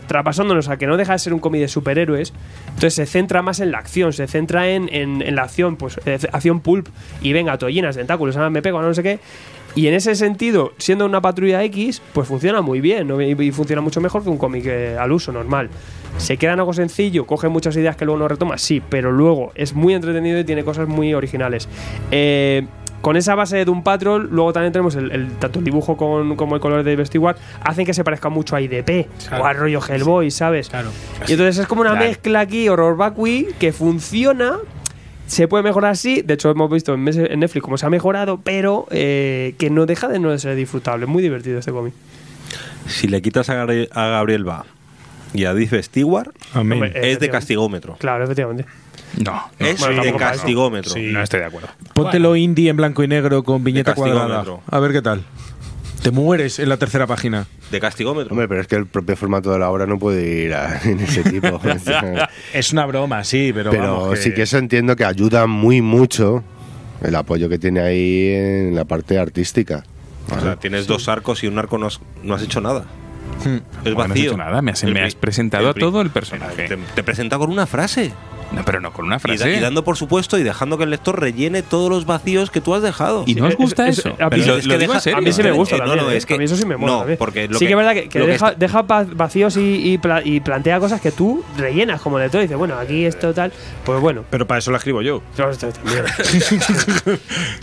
traspasándonos 0.08 0.70
a 0.70 0.78
que 0.78 0.88
no 0.88 0.98
deja 0.98 1.14
de 1.14 1.20
ser 1.20 1.34
un 1.34 1.40
cómic 1.40 1.62
de 1.62 1.68
superhéroes, 1.68 2.34
entonces 2.68 2.94
se 2.96 3.06
centra 3.06 3.42
más 3.42 3.60
en 3.60 3.72
la 3.72 3.78
acción, 3.80 4.14
se 4.14 4.28
centra 4.28 4.68
en, 4.70 4.90
en- 4.94 5.36
la 5.36 5.44
acción, 5.44 5.76
pues 5.76 6.00
eh, 6.06 6.18
acción 6.32 6.62
pulp 6.62 6.88
y 7.22 7.34
venga, 7.34 7.58
tollinas, 7.58 7.96
tentáculos, 7.96 8.36
me 8.52 8.62
pego, 8.62 8.82
no 8.82 8.94
sé 8.94 9.04
qué. 9.04 9.20
Y 9.76 9.86
en 9.88 9.94
ese 9.94 10.16
sentido, 10.16 10.74
siendo 10.80 11.06
una 11.06 11.22
patrulla 11.22 11.64
X, 11.66 12.02
pues 12.14 12.28
funciona 12.28 12.62
muy 12.62 12.82
bien 12.82 13.08
¿no? 13.08 13.22
y, 13.22 13.32
y 13.40 13.52
funciona 13.52 13.80
mucho 13.82 14.02
mejor 14.02 14.24
que 14.24 14.30
un 14.30 14.38
cómic 14.40 14.66
eh, 14.66 14.98
al 15.00 15.12
uso 15.12 15.32
normal. 15.32 15.70
Se 16.18 16.38
queda 16.38 16.54
en 16.54 16.60
algo 16.60 16.74
sencillo, 16.74 17.28
coge 17.28 17.48
muchas 17.48 17.76
ideas 17.78 17.96
que 17.96 18.06
luego 18.06 18.18
no 18.20 18.28
retoma, 18.28 18.58
sí, 18.58 18.82
pero 18.90 19.12
luego 19.12 19.52
es 19.54 19.76
muy 19.76 19.94
entretenido 19.94 20.40
y 20.40 20.44
tiene 20.46 20.64
cosas 20.64 20.88
muy 20.88 21.14
originales. 21.14 21.70
Eh, 22.10 22.66
con 23.02 23.16
esa 23.18 23.36
base 23.36 23.58
de 23.58 23.66
Doom 23.66 23.84
Patrol, 23.84 24.28
luego 24.32 24.54
también 24.54 24.74
tenemos 24.74 24.96
el, 24.96 25.12
el- 25.12 25.32
tanto 25.38 25.60
el 25.60 25.66
dibujo 25.66 25.96
con, 25.98 26.36
como 26.36 26.56
el 26.56 26.62
color 26.62 26.84
de 26.84 27.06
Stewart, 27.06 27.38
hacen 27.64 27.86
que 27.86 27.94
se 27.94 28.04
parezca 28.04 28.30
mucho 28.30 28.56
a 28.56 28.62
IDP 28.62 29.08
o 29.40 29.46
al 29.46 29.56
rollo 29.56 29.80
Hellboy, 29.88 30.32
¿sabes? 30.32 30.70
Y 31.28 31.32
entonces 31.34 31.60
es 31.60 31.68
como 31.68 31.82
una 31.82 31.92
Claro. 31.92 32.06
mezcla 32.08 32.40
aquí, 32.42 32.68
horror 32.70 32.98
vacui, 32.98 33.48
que 33.60 33.72
funciona. 33.72 34.58
Se 35.28 35.48
puede 35.48 35.64
mejorar 35.64 35.92
así, 35.92 36.22
de 36.22 36.36
hecho 36.36 36.50
hemos 36.50 36.72
visto 36.72 36.94
en 36.94 37.04
Netflix 37.04 37.62
cómo 37.62 37.78
se 37.78 37.86
ha 37.86 37.90
mejorado, 37.90 38.40
pero 38.44 38.88
eh, 38.92 39.56
que 39.58 39.70
no 39.70 39.86
deja 39.86 40.08
de 40.08 40.20
no 40.20 40.38
ser 40.38 40.56
disfrutable. 40.56 41.06
Muy 41.06 41.22
divertido 41.22 41.60
este 41.60 41.72
cómic. 41.72 41.94
Si 42.88 43.08
le 43.10 43.22
quitas 43.22 43.50
a 43.50 43.56
Gabriel 43.56 44.48
Va 44.48 44.66
y 45.34 45.46
a 45.46 45.54
Diff 45.54 45.74
Stewart, 45.84 46.30
Amén. 46.54 46.82
Hombre, 46.84 47.12
es 47.12 47.20
de 47.20 47.30
castigómetro. 47.30 47.96
Claro, 48.00 48.24
efectivamente. 48.24 48.66
No, 49.24 49.42
Es 49.58 49.80
Bueno, 49.80 50.04
de 50.04 50.14
castigómetro. 50.16 50.92
Sí. 50.94 51.10
no 51.12 51.22
estoy 51.22 51.40
de 51.40 51.46
acuerdo. 51.46 51.70
Póntelo 51.94 52.36
indie 52.36 52.70
en 52.70 52.78
blanco 52.78 53.04
y 53.04 53.08
negro 53.08 53.44
con 53.44 53.64
viñeta 53.64 53.94
cuadrada. 53.96 54.44
A 54.70 54.80
ver 54.80 54.92
qué 54.92 55.02
tal. 55.02 55.24
Te 56.02 56.12
mueres 56.12 56.60
en 56.60 56.70
la 56.70 56.78
tercera 56.78 57.08
página. 57.08 57.48
De 57.72 57.80
castigómetro. 57.80 58.32
Hombre, 58.32 58.48
pero 58.48 58.62
es 58.62 58.68
que 58.68 58.76
el 58.76 58.86
propio 58.86 59.16
formato 59.18 59.52
de 59.52 59.60
la 59.60 59.70
obra 59.70 59.86
no 59.88 59.98
puede 59.98 60.44
ir 60.46 60.54
a- 60.54 60.80
en 60.86 61.00
ese 61.00 61.24
tipo. 61.24 61.60
Es 62.54 62.72
una 62.72 62.86
broma, 62.86 63.24
sí, 63.24 63.52
pero, 63.54 63.72
pero 63.72 64.02
vamos, 64.02 64.20
sí 64.20 64.34
que 64.34 64.44
eso 64.44 64.58
entiendo 64.58 64.96
que 64.96 65.04
ayuda 65.06 65.48
muy 65.48 65.82
mucho 65.82 66.44
el 67.02 67.16
apoyo 67.16 67.50
que 67.50 67.58
tiene 67.60 67.80
ahí 67.82 68.30
en 68.34 68.76
la 68.76 68.86
parte 68.86 69.18
artística. 69.18 69.84
O 70.36 70.40
sea, 70.40 70.56
tienes 70.58 70.88
dos 70.88 71.08
arcos 71.08 71.44
y 71.44 71.48
un 71.48 71.58
arco 71.58 71.78
no 71.78 71.88
has, 71.88 72.00
no 72.24 72.36
has 72.36 72.42
hecho 72.44 72.62
nada. 72.62 72.86
Es 73.44 73.46
Como 73.46 73.84
que 73.84 73.92
no 73.92 74.02
has 74.02 74.10
vacío. 74.10 74.30
hecho 74.32 74.38
nada, 74.38 74.62
me 74.62 74.72
has- 74.72 74.84
me 74.84 75.12
presentado 75.16 75.70
a 75.70 75.74
todo 75.74 76.02
el 76.02 76.10
personaje. 76.10 76.68
Te, 76.68 76.78
te 76.78 77.04
presenta 77.04 77.38
con 77.38 77.50
una 77.52 77.66
frase. 77.66 78.12
No, 78.52 78.64
pero 78.64 78.80
no 78.80 78.94
con 78.94 79.06
una 79.06 79.16
Y, 79.16 79.18
da- 79.18 79.20
frase. 79.20 79.54
y 79.58 79.60
dando 79.60 79.84
por 79.84 79.98
supuesto 79.98 80.38
y 80.38 80.44
dejando 80.44 80.78
que 80.78 80.86
el 80.86 80.90
lector 80.90 81.20
rellene 81.20 81.64
todos 81.64 81.90
los 81.90 82.06
vacíos 82.06 82.50
que 82.50 82.62
tú 82.62 82.74
has 82.76 82.82
dejado. 82.82 83.24
¿Y 83.28 83.36
no 83.36 83.48
os 83.48 83.56
gusta 83.56 83.88
es- 83.90 84.00
eso? 84.00 84.16
a 84.20 84.30
mí 84.30 84.38
lo- 84.44 84.58
es 84.58 84.68
que 84.68 84.78
deja-. 84.78 85.18
A 85.18 85.22
mí 85.22 85.32
sí 85.34 85.44
me 85.44 85.52
gusta 85.52 85.76
Eh, 85.76 85.80
no, 85.80 85.86
también. 85.86 86.06
no, 86.06 86.12
¿eh? 86.12 86.18
es 86.18 86.26
que- 86.26 86.36
a 86.36 86.38
mí 86.38 86.46
eso 86.46 86.56
sí 86.56 86.66
me 86.66 86.78
mola. 86.78 86.92
no, 86.94 86.98
también. 87.00 87.18
porque 87.18 87.48
lo 87.48 87.60
sí 87.60 87.66
que, 87.66 87.68
que- 87.68 87.72
es 87.74 87.78
verdad 87.78 87.94
que, 87.94 88.10
que 88.10 88.20
lo 88.20 88.26
que 88.26 88.32
deja, 88.32 88.48
está- 88.50 88.60
deja 88.60 88.84
pa- 88.88 89.04
vacíos 89.04 89.58
y, 89.58 89.92
y 89.94 89.98
pla- 89.98 90.22
y 90.24 90.40
plantea 90.40 90.80
cosas 90.80 91.02
que 91.02 91.12
tú 91.12 91.44
rellenas 91.58 92.02
como 92.02 92.18
lector 92.20 92.40
y 92.40 92.44
dices, 92.46 92.58
bueno, 92.58 92.78
aquí 92.78 93.06
esto 93.06 93.34
tal. 93.34 93.52
Pues 93.86 94.00
bueno. 94.00 94.24
Pero 94.30 94.48
para 94.48 94.60
eso 94.60 94.72
la 94.72 94.78
escribo 94.78 95.02
yo. 95.02 95.22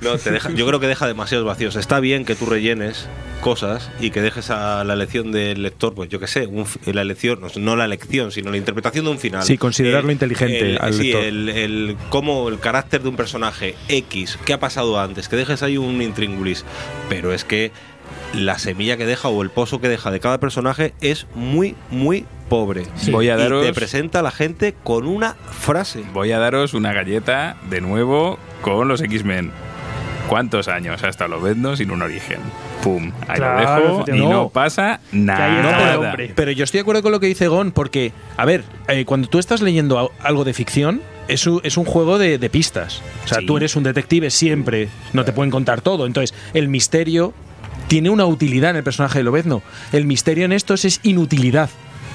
No, 0.03 0.17
te 0.19 0.31
deja- 0.31 0.51
yo 0.51 0.67
creo 0.67 0.81
que 0.81 0.87
deja 0.87 1.07
demasiados 1.07 1.47
vacíos. 1.47 1.77
Está 1.77 2.01
bien 2.01 2.25
que 2.25 2.35
tú 2.35 2.47
rellenes 2.47 3.09
cosas 3.41 3.91
y 4.01 4.11
que 4.11 4.23
dejes 4.23 4.51
a 4.51 4.85
la 4.85 4.95
elección 4.95 5.31
del 5.33 5.63
lector, 5.63 5.95
pues 5.95 6.09
yo 6.09 6.19
qué 6.19 6.27
sé, 6.27 6.47
un 6.47 6.65
la 6.87 7.03
elección, 7.03 7.41
no, 7.41 7.49
no 7.57 7.77
la 7.77 7.85
elección, 7.85 8.33
sino 8.33 8.51
la 8.51 8.57
interpretación 8.57 9.05
de 9.05 9.11
un 9.11 9.19
final. 9.19 9.43
Sí, 9.43 9.59
considerarlo 9.59 10.11
inteligente 10.13 10.74
el- 10.75 10.83
al 10.83 10.95
sí, 10.95 11.13
el, 11.13 11.49
el- 11.49 11.97
cómo 12.11 12.49
el 12.49 12.59
carácter 12.61 13.03
de 13.03 13.09
un 13.09 13.17
personaje 13.17 13.75
X, 13.89 14.39
qué 14.45 14.53
ha 14.53 14.61
pasado 14.61 15.01
antes, 15.01 15.29
que 15.29 15.37
dejes 15.37 15.63
ahí 15.63 15.77
un 15.79 16.01
intríngulis. 16.03 16.65
Pero 17.09 17.33
es 17.33 17.45
que 17.45 17.73
la 18.35 18.59
semilla 18.59 18.97
que 18.97 19.07
deja 19.07 19.29
o 19.29 19.43
el 19.43 19.51
pozo 19.51 19.81
que 19.81 19.89
deja 19.89 20.11
de 20.11 20.21
cada 20.21 20.39
personaje 20.39 20.93
es 21.01 21.27
muy, 21.35 21.77
muy 21.91 22.27
pobre. 22.49 22.85
Voy 23.11 23.29
a 23.29 23.35
Y 23.35 23.39
daros- 23.39 23.65
te 23.65 23.73
presenta 23.73 24.21
a 24.21 24.23
la 24.23 24.31
gente 24.33 24.75
con 24.85 25.07
una 25.07 25.35
frase. 25.35 26.05
Voy 26.13 26.33
a 26.33 26.39
daros 26.39 26.75
una 26.75 26.93
galleta 26.93 27.57
de 27.71 27.81
nuevo 27.81 28.39
con 28.61 28.89
los 28.89 29.01
X-Men. 29.01 29.51
¿Cuántos 30.29 30.69
años 30.69 31.03
ha 31.05 31.09
estado 31.09 31.31
Lobezno 31.37 31.77
sin 31.77 31.91
un 31.91 32.03
origen? 32.03 32.39
Pum, 32.85 33.11
ahí 33.27 33.37
Claro, 33.39 33.79
lo 33.89 34.05
dejo 34.05 34.17
y 34.17 34.21
no 34.21 34.29
No. 34.31 34.49
pasa 34.51 35.01
nada. 35.11 35.99
hombre. 35.99 36.33
Pero 36.37 36.51
yo 36.51 36.65
estoy 36.65 36.79
de 36.79 36.83
acuerdo 36.83 37.03
con 37.03 37.13
lo 37.13 37.19
que 37.21 37.27
dice 37.27 37.49
Gon, 37.49 37.73
porque, 37.73 38.13
a 38.37 38.45
ver, 38.45 38.63
eh, 38.89 39.05
cuando 39.07 39.27
tú 39.29 39.39
estás 39.39 39.63
leyendo 39.63 40.13
algo 40.21 40.45
de 40.45 40.53
ficción, 40.53 41.01
es 41.27 41.47
un, 41.47 41.61
es 41.65 41.79
un 41.79 41.87
juego 41.87 42.19
de, 42.19 42.37
de 42.37 42.51
pistas. 42.51 43.01
O 43.25 43.29
sea, 43.29 43.39
Sí. 43.41 43.47
tú 43.47 43.57
eres 43.57 43.75
un 43.77 43.85
detective 43.85 44.31
siempre, 44.31 44.89
no 45.15 45.25
te 45.25 45.33
pueden 45.33 45.51
contar 45.51 45.81
todo. 45.81 46.05
Entonces, 46.07 46.37
el 46.53 46.69
misterio 46.69 47.33
tiene 47.89 48.11
una 48.11 48.27
utilidad 48.27 48.71
en 48.73 48.77
el 48.77 48.85
personaje 48.85 49.19
de 49.21 49.25
Lobezno. 49.25 49.63
El 49.93 50.05
misterio 50.05 50.45
en 50.45 50.53
estos 50.53 50.85
es 50.85 51.01
inutilidad. 51.05 51.71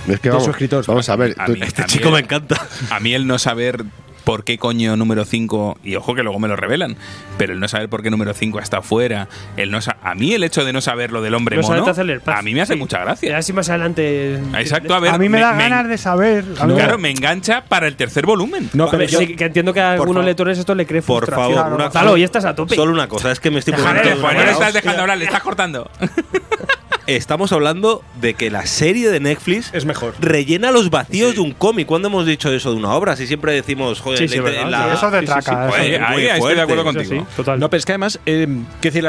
Es 0.07 0.19
que 0.19 0.29
De 0.29 0.33
vamos, 0.33 0.45
su 0.45 0.51
escritor. 0.51 0.85
vamos 0.85 1.09
a 1.09 1.15
ver. 1.15 1.35
A 1.39 1.45
tú- 1.47 1.53
mí- 1.53 1.59
Este 1.63 1.81
a 1.81 1.85
chico 1.85 2.09
el- 2.09 2.13
me 2.13 2.19
encanta. 2.19 2.55
A 2.91 2.99
mí 2.99 3.13
el 3.15 3.25
no 3.27 3.37
saber 3.39 3.83
por 4.23 4.43
qué 4.43 4.57
coño 4.57 4.95
número 4.95 5.25
5, 5.25 5.79
y 5.83 5.95
ojo 5.95 6.13
que 6.15 6.23
luego 6.23 6.39
me 6.39 6.47
lo 6.47 6.55
revelan, 6.55 6.97
pero 7.37 7.53
el 7.53 7.59
no 7.59 7.67
saber 7.67 7.89
por 7.89 8.03
qué 8.03 8.09
número 8.09 8.33
5 8.33 8.59
está 8.59 8.81
fuera, 8.81 9.27
el 9.57 9.71
no 9.71 9.79
a 10.03 10.15
mí 10.15 10.33
el 10.33 10.43
hecho 10.43 10.63
de 10.65 10.73
no 10.73 10.81
saber 10.81 11.11
lo 11.11 11.21
del 11.21 11.33
hombre 11.35 11.55
No 11.55 11.63
mono, 11.63 11.85
hacerle 11.87 12.13
el 12.13 12.21
paz. 12.21 12.39
a 12.39 12.41
mí 12.41 12.53
me 12.53 12.61
hace 12.61 12.73
Sí. 12.73 12.79
mucha 12.79 12.99
gracia. 12.99 13.29
Y 13.29 13.33
así 13.33 13.53
más 13.53 13.69
adelante. 13.69 14.35
Exacto, 14.57 14.93
a 14.93 14.99
ver. 14.99 15.13
a 15.13 15.17
mí 15.17 15.29
me, 15.29 15.39
da 15.39 15.53
me- 15.53 15.63
ganas 15.69 15.87
de 15.87 15.97
saber. 15.97 16.45
Claro, 16.55 16.97
me 16.97 17.09
engancha 17.11 17.63
para 17.65 17.87
el 17.87 17.95
tercer 17.95 18.25
volumen. 18.25 18.69
No, 18.73 18.89
pero 18.89 19.03
yo- 19.05 19.19
sí, 19.19 19.35
que 19.35 19.45
entiendo 19.45 19.73
que 19.73 19.79
a 19.81 19.93
algunos 19.93 20.13
favor. 20.15 20.25
lectores 20.25 20.57
esto 20.59 20.75
le 20.75 20.85
cree 20.85 21.01
Por 21.01 21.29
favor, 21.29 21.73
una 21.73 21.85
Gonzalo, 21.85 22.17
y 22.17 22.23
estás 22.23 22.45
a 22.45 22.55
tope. 22.55 22.75
Solo 22.75 22.91
una 22.91 23.07
cosa, 23.07 23.31
es 23.31 23.39
que 23.39 23.49
me 23.51 23.59
estoy 23.59 23.73
poniendo 23.73 24.15
no 24.21 24.31
le 24.33 24.51
estás 24.51 24.73
dejando 24.73 25.01
hablar, 25.01 25.17
le 25.17 25.25
estás 25.25 25.41
cortando. 25.41 25.89
Estamos 27.15 27.51
hablando 27.51 28.03
de 28.21 28.33
que 28.35 28.51
la 28.51 28.65
serie 28.65 29.09
de 29.09 29.19
Netflix 29.19 29.71
Es 29.73 29.85
mejor. 29.85 30.13
rellena 30.19 30.71
los 30.71 30.89
vacíos 30.89 31.35
de 31.35 31.41
un 31.41 31.51
cómic. 31.51 31.87
¿Cuándo 31.87 32.07
hemos 32.07 32.25
dicho 32.25 32.51
eso 32.51 32.71
de 32.71 32.77
una 32.77 32.93
obra? 32.93 33.15
Si 33.15 33.25
siempre 33.27 33.53
decimos, 33.53 33.99
joder, 33.99 34.19
Sí, 34.19 34.27
sí, 34.27 34.37
la- 34.39 34.93
Eso 34.93 35.09
de 35.11 35.19
sí, 35.21 35.25
sí, 35.25 35.31
traca. 35.31 35.41
sí. 35.41 35.73
eso 35.73 35.81
Oye, 35.81 35.89
de- 35.91 35.97
ahí, 35.97 36.03
ahí 36.03 36.25
estoy 36.25 36.33
de 36.33 36.39
fuerte. 36.39 36.61
acuerdo 36.61 36.83
contigo. 36.83 37.09
sí, 37.29 37.35
total. 37.35 37.59
No, 37.59 37.69
pero 37.69 37.79
es 37.79 37.85
que 37.85 37.91
además, 37.93 38.19
eh, 38.25 38.47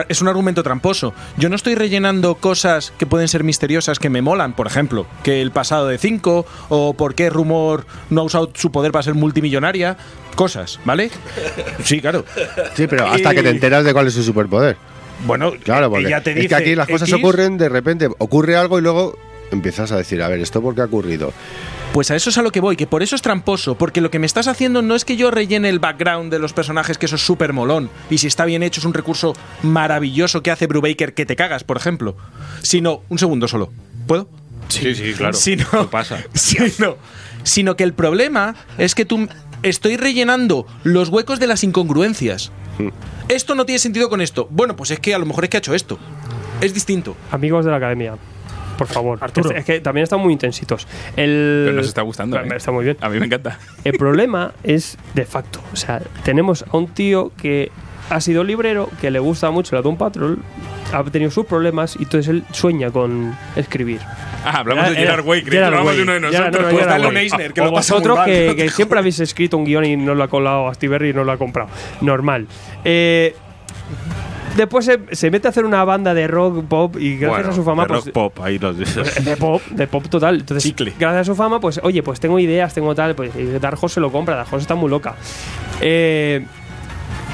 es 0.09 0.23
un 0.23 0.29
argumento 0.29 0.63
tramposo. 0.63 1.13
Yo 1.37 1.49
no 1.49 1.57
estoy 1.57 1.75
rellenando 1.75 2.37
cosas 2.37 2.93
que 2.99 3.07
pueden 3.07 3.29
ser 3.29 3.45
misteriosas 3.45 3.99
que 3.99 4.09
me 4.11 4.23
molan, 4.23 4.55
por 4.55 4.67
ejemplo, 4.67 5.07
que 5.23 5.43
el 5.43 5.51
pasado 5.51 5.87
de 5.89 5.99
5 5.99 6.47
o 6.69 6.95
por 6.95 7.15
qué 7.15 7.29
Rumor 7.31 7.87
no 8.09 8.23
ha 8.23 8.25
usado 8.25 8.51
su 8.55 8.73
poder 8.73 8.93
para 8.93 9.03
ser 9.03 9.15
multimillonaria. 9.15 9.97
Cosas, 10.37 10.79
¿vale? 10.85 11.11
Sí, 11.85 12.01
claro. 12.01 12.25
Sí, 12.75 12.87
pero 12.87 13.07
hasta 13.09 13.33
Y- 13.33 13.37
que 13.37 13.43
te 13.43 13.51
enteras 13.51 13.85
de 13.85 13.93
cuál 13.93 14.07
es 14.07 14.15
su 14.15 14.23
superpoder. 14.23 14.77
Bueno, 15.27 15.53
Claro, 15.63 15.91
porque 15.91 16.07
ella 16.07 16.23
te 16.23 16.39
es 16.39 16.49
que 16.49 16.55
aquí 16.55 16.75
las 16.75 16.89
cosas 16.89 17.09
X, 17.09 17.23
ocurren 17.23 17.59
de 17.59 17.69
repente, 17.69 18.09
ocurre 18.19 18.57
algo 18.57 18.79
y 18.79 18.83
luego 18.83 19.19
empiezas 19.51 19.93
a 19.93 19.97
decir, 19.97 20.23
a 20.23 20.29
ver, 20.29 20.41
¿esto 20.41 20.63
por 20.63 20.75
qué 20.75 20.83
ha 20.83 20.85
ocurrido? 20.85 21.33
Pues 21.93 22.11
a 22.13 22.17
eso 22.17 22.31
es 22.31 22.39
a 22.39 22.43
lo 22.43 22.53
que 22.53 22.61
voy, 22.61 22.77
que 22.77 22.87
por 22.87 23.03
eso 23.03 23.17
es 23.17 23.23
tramposo, 23.23 23.77
porque 23.77 24.01
lo 24.01 24.11
que 24.13 24.21
me 24.21 24.27
estás 24.27 24.47
haciendo 24.47 24.81
no 24.81 24.95
es 24.95 25.05
que 25.05 25.17
yo 25.17 25.33
rellene 25.33 25.69
el 25.69 25.81
background 25.81 26.31
de 26.31 26.39
los 26.39 26.53
personajes, 26.53 26.99
que 26.99 27.07
eso 27.07 27.17
es 27.17 27.23
súper 27.23 27.53
molón, 27.53 27.91
y 28.09 28.19
si 28.19 28.29
está 28.29 28.45
bien 28.45 28.63
hecho 28.63 28.81
es 28.81 28.85
un 28.85 28.95
recurso 28.95 29.35
maravilloso 29.63 30.43
que 30.43 30.53
hace 30.53 30.69
Brubaker 30.69 31.15
que 31.15 31.27
te 31.27 31.35
cagas, 31.35 31.65
por 31.65 31.77
ejemplo, 31.77 32.17
sino, 32.63 33.03
un 33.09 33.19
segundo 33.19 33.49
solo, 33.49 33.73
¿puedo? 34.07 34.29
Sí, 34.69 34.95
sí, 34.95 35.15
claro. 35.15 35.33
Sino, 35.33 35.69
¿Qué 35.69 35.89
pasa? 35.91 36.23
Sino, 36.33 36.97
sino 37.43 37.77
que 37.77 37.83
el 37.83 37.93
problema 37.93 38.55
es 38.79 38.95
que 38.95 39.05
tú 39.05 39.29
estoy 39.65 39.97
rellenando 39.97 40.67
los 40.85 41.09
huecos 41.09 41.41
de 41.41 41.49
las 41.49 41.65
incongruencias. 41.65 42.53
Esto 43.29 43.55
no 43.55 43.65
tiene 43.65 43.79
sentido 43.79 44.09
con 44.09 44.21
esto. 44.21 44.49
Bueno, 44.51 44.77
pues 44.77 44.91
es 44.91 45.01
que 45.01 45.15
a 45.15 45.19
lo 45.19 45.27
mejor 45.27 45.45
es 45.45 45.51
que 45.51 45.57
ha 45.57 45.59
hecho 45.59 45.75
esto. 45.75 45.99
Es 46.61 46.75
distinto. 46.75 47.17
Amigos 47.31 47.65
de 47.65 47.71
la 47.71 47.79
academia, 47.79 48.17
por 48.77 48.87
favor. 48.87 49.19
Arturo. 49.21 49.51
Es, 49.51 49.59
es 49.59 49.65
que 49.65 49.81
también 49.81 50.05
están 50.05 50.21
muy 50.21 50.33
intensitos. 50.33 50.87
El, 51.17 51.65
Pero 51.67 51.77
nos 51.77 51.87
está 51.87 52.03
gustando. 52.03 52.37
Bueno, 52.39 52.55
¿eh? 52.55 52.57
Está 52.57 52.73
muy 52.73 52.85
bien. 52.85 52.97
A 53.01 53.09
mí 53.09 53.19
me 53.19 53.27
encanta. 53.27 53.59
El 53.85 53.99
problema 53.99 54.53
es 54.63 54.97
de 55.15 55.25
facto. 55.27 55.61
O 55.73 55.77
sea, 55.77 56.01
tenemos 56.25 56.65
a 56.71 56.77
un 56.77 56.89
tío 56.89 57.33
que 57.37 57.71
ha 58.11 58.21
sido 58.21 58.45
librero, 58.45 58.91
que 59.01 59.11
le 59.11 59.19
gusta 59.19 59.51
mucho 59.51 59.75
la 59.77 59.83
Doom 59.83 59.97
Patrol, 59.97 60.39
ha 60.93 61.03
tenido 61.05 61.31
sus 61.31 61.47
problemas 61.47 61.97
y 61.99 62.03
entonces 62.03 62.29
él 62.29 62.45
sueña 62.53 62.91
con 62.91 63.35
escribir. 63.57 64.01
Ah, 64.45 64.59
hablamos 64.59 64.85
de 64.87 64.91
Era- 65.01 65.13
Gerard 65.13 65.27
Way, 65.27 65.43
que 65.45 65.63
hablamos 65.65 65.97
de 65.97 66.03
uno 66.03 66.13
de 66.13 66.19
Gerard- 66.21 66.31
nosotros. 66.33 66.53
no, 66.53 66.59
no, 66.59 66.65
Pues 66.71 66.75
Gerard 66.83 66.89
dale 66.91 67.05
Way. 67.07 67.11
un 67.11 67.17
Eisner, 67.17 67.53
que 67.53 67.61
o 67.61 67.65
lo 67.67 67.71
vosotros 67.71 68.17
mal. 68.19 68.27
que, 68.27 68.55
que 68.57 68.69
siempre 68.71 68.99
habéis 68.99 69.21
escrito 69.21 69.57
un 69.57 69.65
guion 69.65 69.85
y 69.85 69.97
no 69.97 70.15
lo 70.15 70.25
ha 70.25 70.29
colado 70.29 70.69
a 70.69 70.75
Steve 70.75 70.93
Berry 70.93 71.11
y 71.11 71.13
no 71.15 71.25
lo 71.25 71.33
ha 71.33 71.37
comprado. 71.39 71.69
Normal. 72.01 72.47
Eh, 72.85 73.35
después 74.57 74.85
se, 74.85 74.99
se 75.13 75.31
mete 75.31 75.47
a 75.47 75.51
hacer 75.51 75.65
una 75.65 75.85
banda 75.85 76.13
de 76.15 76.27
rock 76.27 76.65
pop 76.67 76.97
y 76.99 77.17
gracias 77.17 77.31
Bueno, 77.39 77.51
a 77.51 77.55
su 77.55 77.65
fama 77.65 77.83
de 77.85 77.89
pues, 77.89 78.05
rock 78.07 78.13
pop, 78.15 78.41
ahí 78.43 78.59
los 78.59 78.77
dices. 78.79 79.25
de 79.25 79.37
pop, 79.37 79.63
de 79.71 79.87
pop 79.87 80.07
total. 80.09 80.41
Entonces, 80.41 80.65
Chicle. 80.65 80.93
gracias 80.99 81.21
a 81.21 81.25
su 81.33 81.37
fama, 81.37 81.61
pues, 81.61 81.81
oye, 81.83 82.03
pues 82.03 82.19
tengo 82.19 82.39
ideas, 82.39 82.75
tengo 82.75 82.95
tal, 82.95 83.15
pues 83.15 83.31
y 83.37 83.45
Dark 83.59 83.79
Horse 83.81 83.95
se 83.95 84.01
lo 84.01 84.11
compra, 84.11 84.35
Dark 84.37 84.49
Horse 84.51 84.63
está 84.65 84.75
muy 84.75 84.91
loca. 84.91 85.15
Eh, 85.81 86.45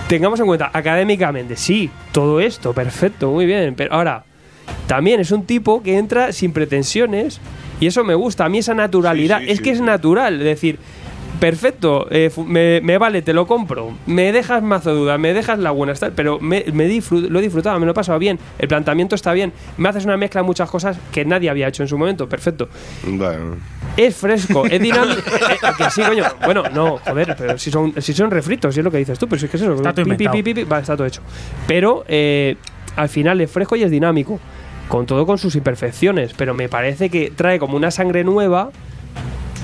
tengamos 0.09 0.39
en 0.41 0.47
cuenta, 0.47 0.71
académicamente, 0.73 1.57
sí, 1.57 1.91
todo 2.13 2.41
esto, 2.41 2.73
perfecto, 2.73 3.31
muy 3.31 3.47
bien, 3.47 3.75
pero 3.75 3.95
ahora, 3.95 4.25
también 4.87 5.21
es 5.21 5.33
un 5.33 5.45
tipo 5.45 5.83
que 5.83 5.99
entra 5.99 6.33
sin 6.33 6.53
pretensiones 6.53 7.41
y 7.81 7.87
eso 7.87 8.05
me 8.05 8.15
gusta, 8.15 8.45
a 8.45 8.49
mí 8.49 8.59
esa 8.59 8.75
naturalidad, 8.75 9.39
Sí, 9.41 9.45
sí, 9.47 9.51
es 9.51 9.59
sí, 9.59 9.65
que 9.65 9.71
es 9.71 9.81
natural, 9.81 10.35
es 10.39 10.45
decir, 10.45 10.79
perfecto, 11.41 12.07
eh, 12.11 12.31
me, 12.47 12.81
me 12.83 12.99
vale, 12.99 13.23
te 13.23 13.33
lo 13.33 13.47
compro, 13.47 13.93
me 14.07 14.33
dejas 14.33 14.63
mazo 14.63 14.95
duda, 14.95 15.19
me 15.19 15.33
dejas 15.35 15.59
la 15.59 15.71
buena, 15.71 15.93
está- 15.93 16.11
pero 16.11 16.39
me, 16.41 16.65
me 16.73 16.89
disfrut- 16.89 17.29
lo 17.29 17.39
he 17.39 17.43
disfrutado, 17.43 17.79
me 17.79 17.87
lo 17.87 17.93
he 17.93 17.95
pasado 17.95 18.19
bien, 18.19 18.39
el 18.59 18.69
planteamiento 18.69 19.15
está 19.15 19.33
bien, 19.33 19.53
me 19.77 19.89
haces 19.89 20.05
una 20.05 20.17
mezcla 20.17 20.41
de 20.41 20.47
muchas 20.47 20.71
cosas 20.71 20.99
que 21.13 21.25
nadie 21.25 21.51
había 21.51 21.69
hecho 21.69 21.83
en 21.83 21.89
su 21.89 21.99
momento, 21.99 22.29
perfecto. 22.29 22.69
Bueno, 23.07 23.57
Es 23.97 24.17
fresco, 24.17 24.67
es 24.67 24.81
dinámico. 24.83 25.21
eh, 25.21 25.59
que 25.79 25.91
sí, 25.91 26.03
coño. 26.03 26.25
Bueno, 26.45 26.65
no, 26.75 26.99
joder, 26.99 27.35
pero 27.39 27.57
si 27.59 27.71
son, 27.71 27.95
si 28.01 28.13
son 28.13 28.31
refritos, 28.31 28.75
si 28.75 28.81
es 28.81 28.85
lo 28.85 28.91
que 28.91 28.99
dices 28.99 29.19
tú, 29.19 29.27
pero 29.29 29.39
si 29.41 29.47
es 29.47 29.51
que 29.51 29.57
es 29.57 29.63
eso. 29.63 29.75
Está 29.75 29.93
todo 29.95 30.05
pi, 30.05 30.11
pi, 30.11 30.25
inventado. 30.25 30.33
pi, 30.35 30.43
pi, 30.43 30.55
pi, 30.55 30.65
vale, 30.65 30.83
está 30.83 30.97
todo 30.97 31.07
hecho. 31.07 31.23
Pero 31.67 32.05
eh, 32.09 32.57
al 32.97 33.09
final 33.09 33.41
es 33.41 33.51
fresco 33.51 33.75
y 33.77 33.83
es 33.83 33.91
dinámico. 33.91 34.39
Con 34.89 35.05
todo 35.07 35.27
con 35.27 35.37
sus 35.39 35.57
imperfecciones. 35.57 36.33
Pero 36.37 36.55
me 36.55 36.69
parece 36.69 37.09
que 37.11 37.33
trae 37.35 37.59
como 37.59 37.77
una 37.77 37.91
sangre 37.91 38.23
nueva 38.23 38.71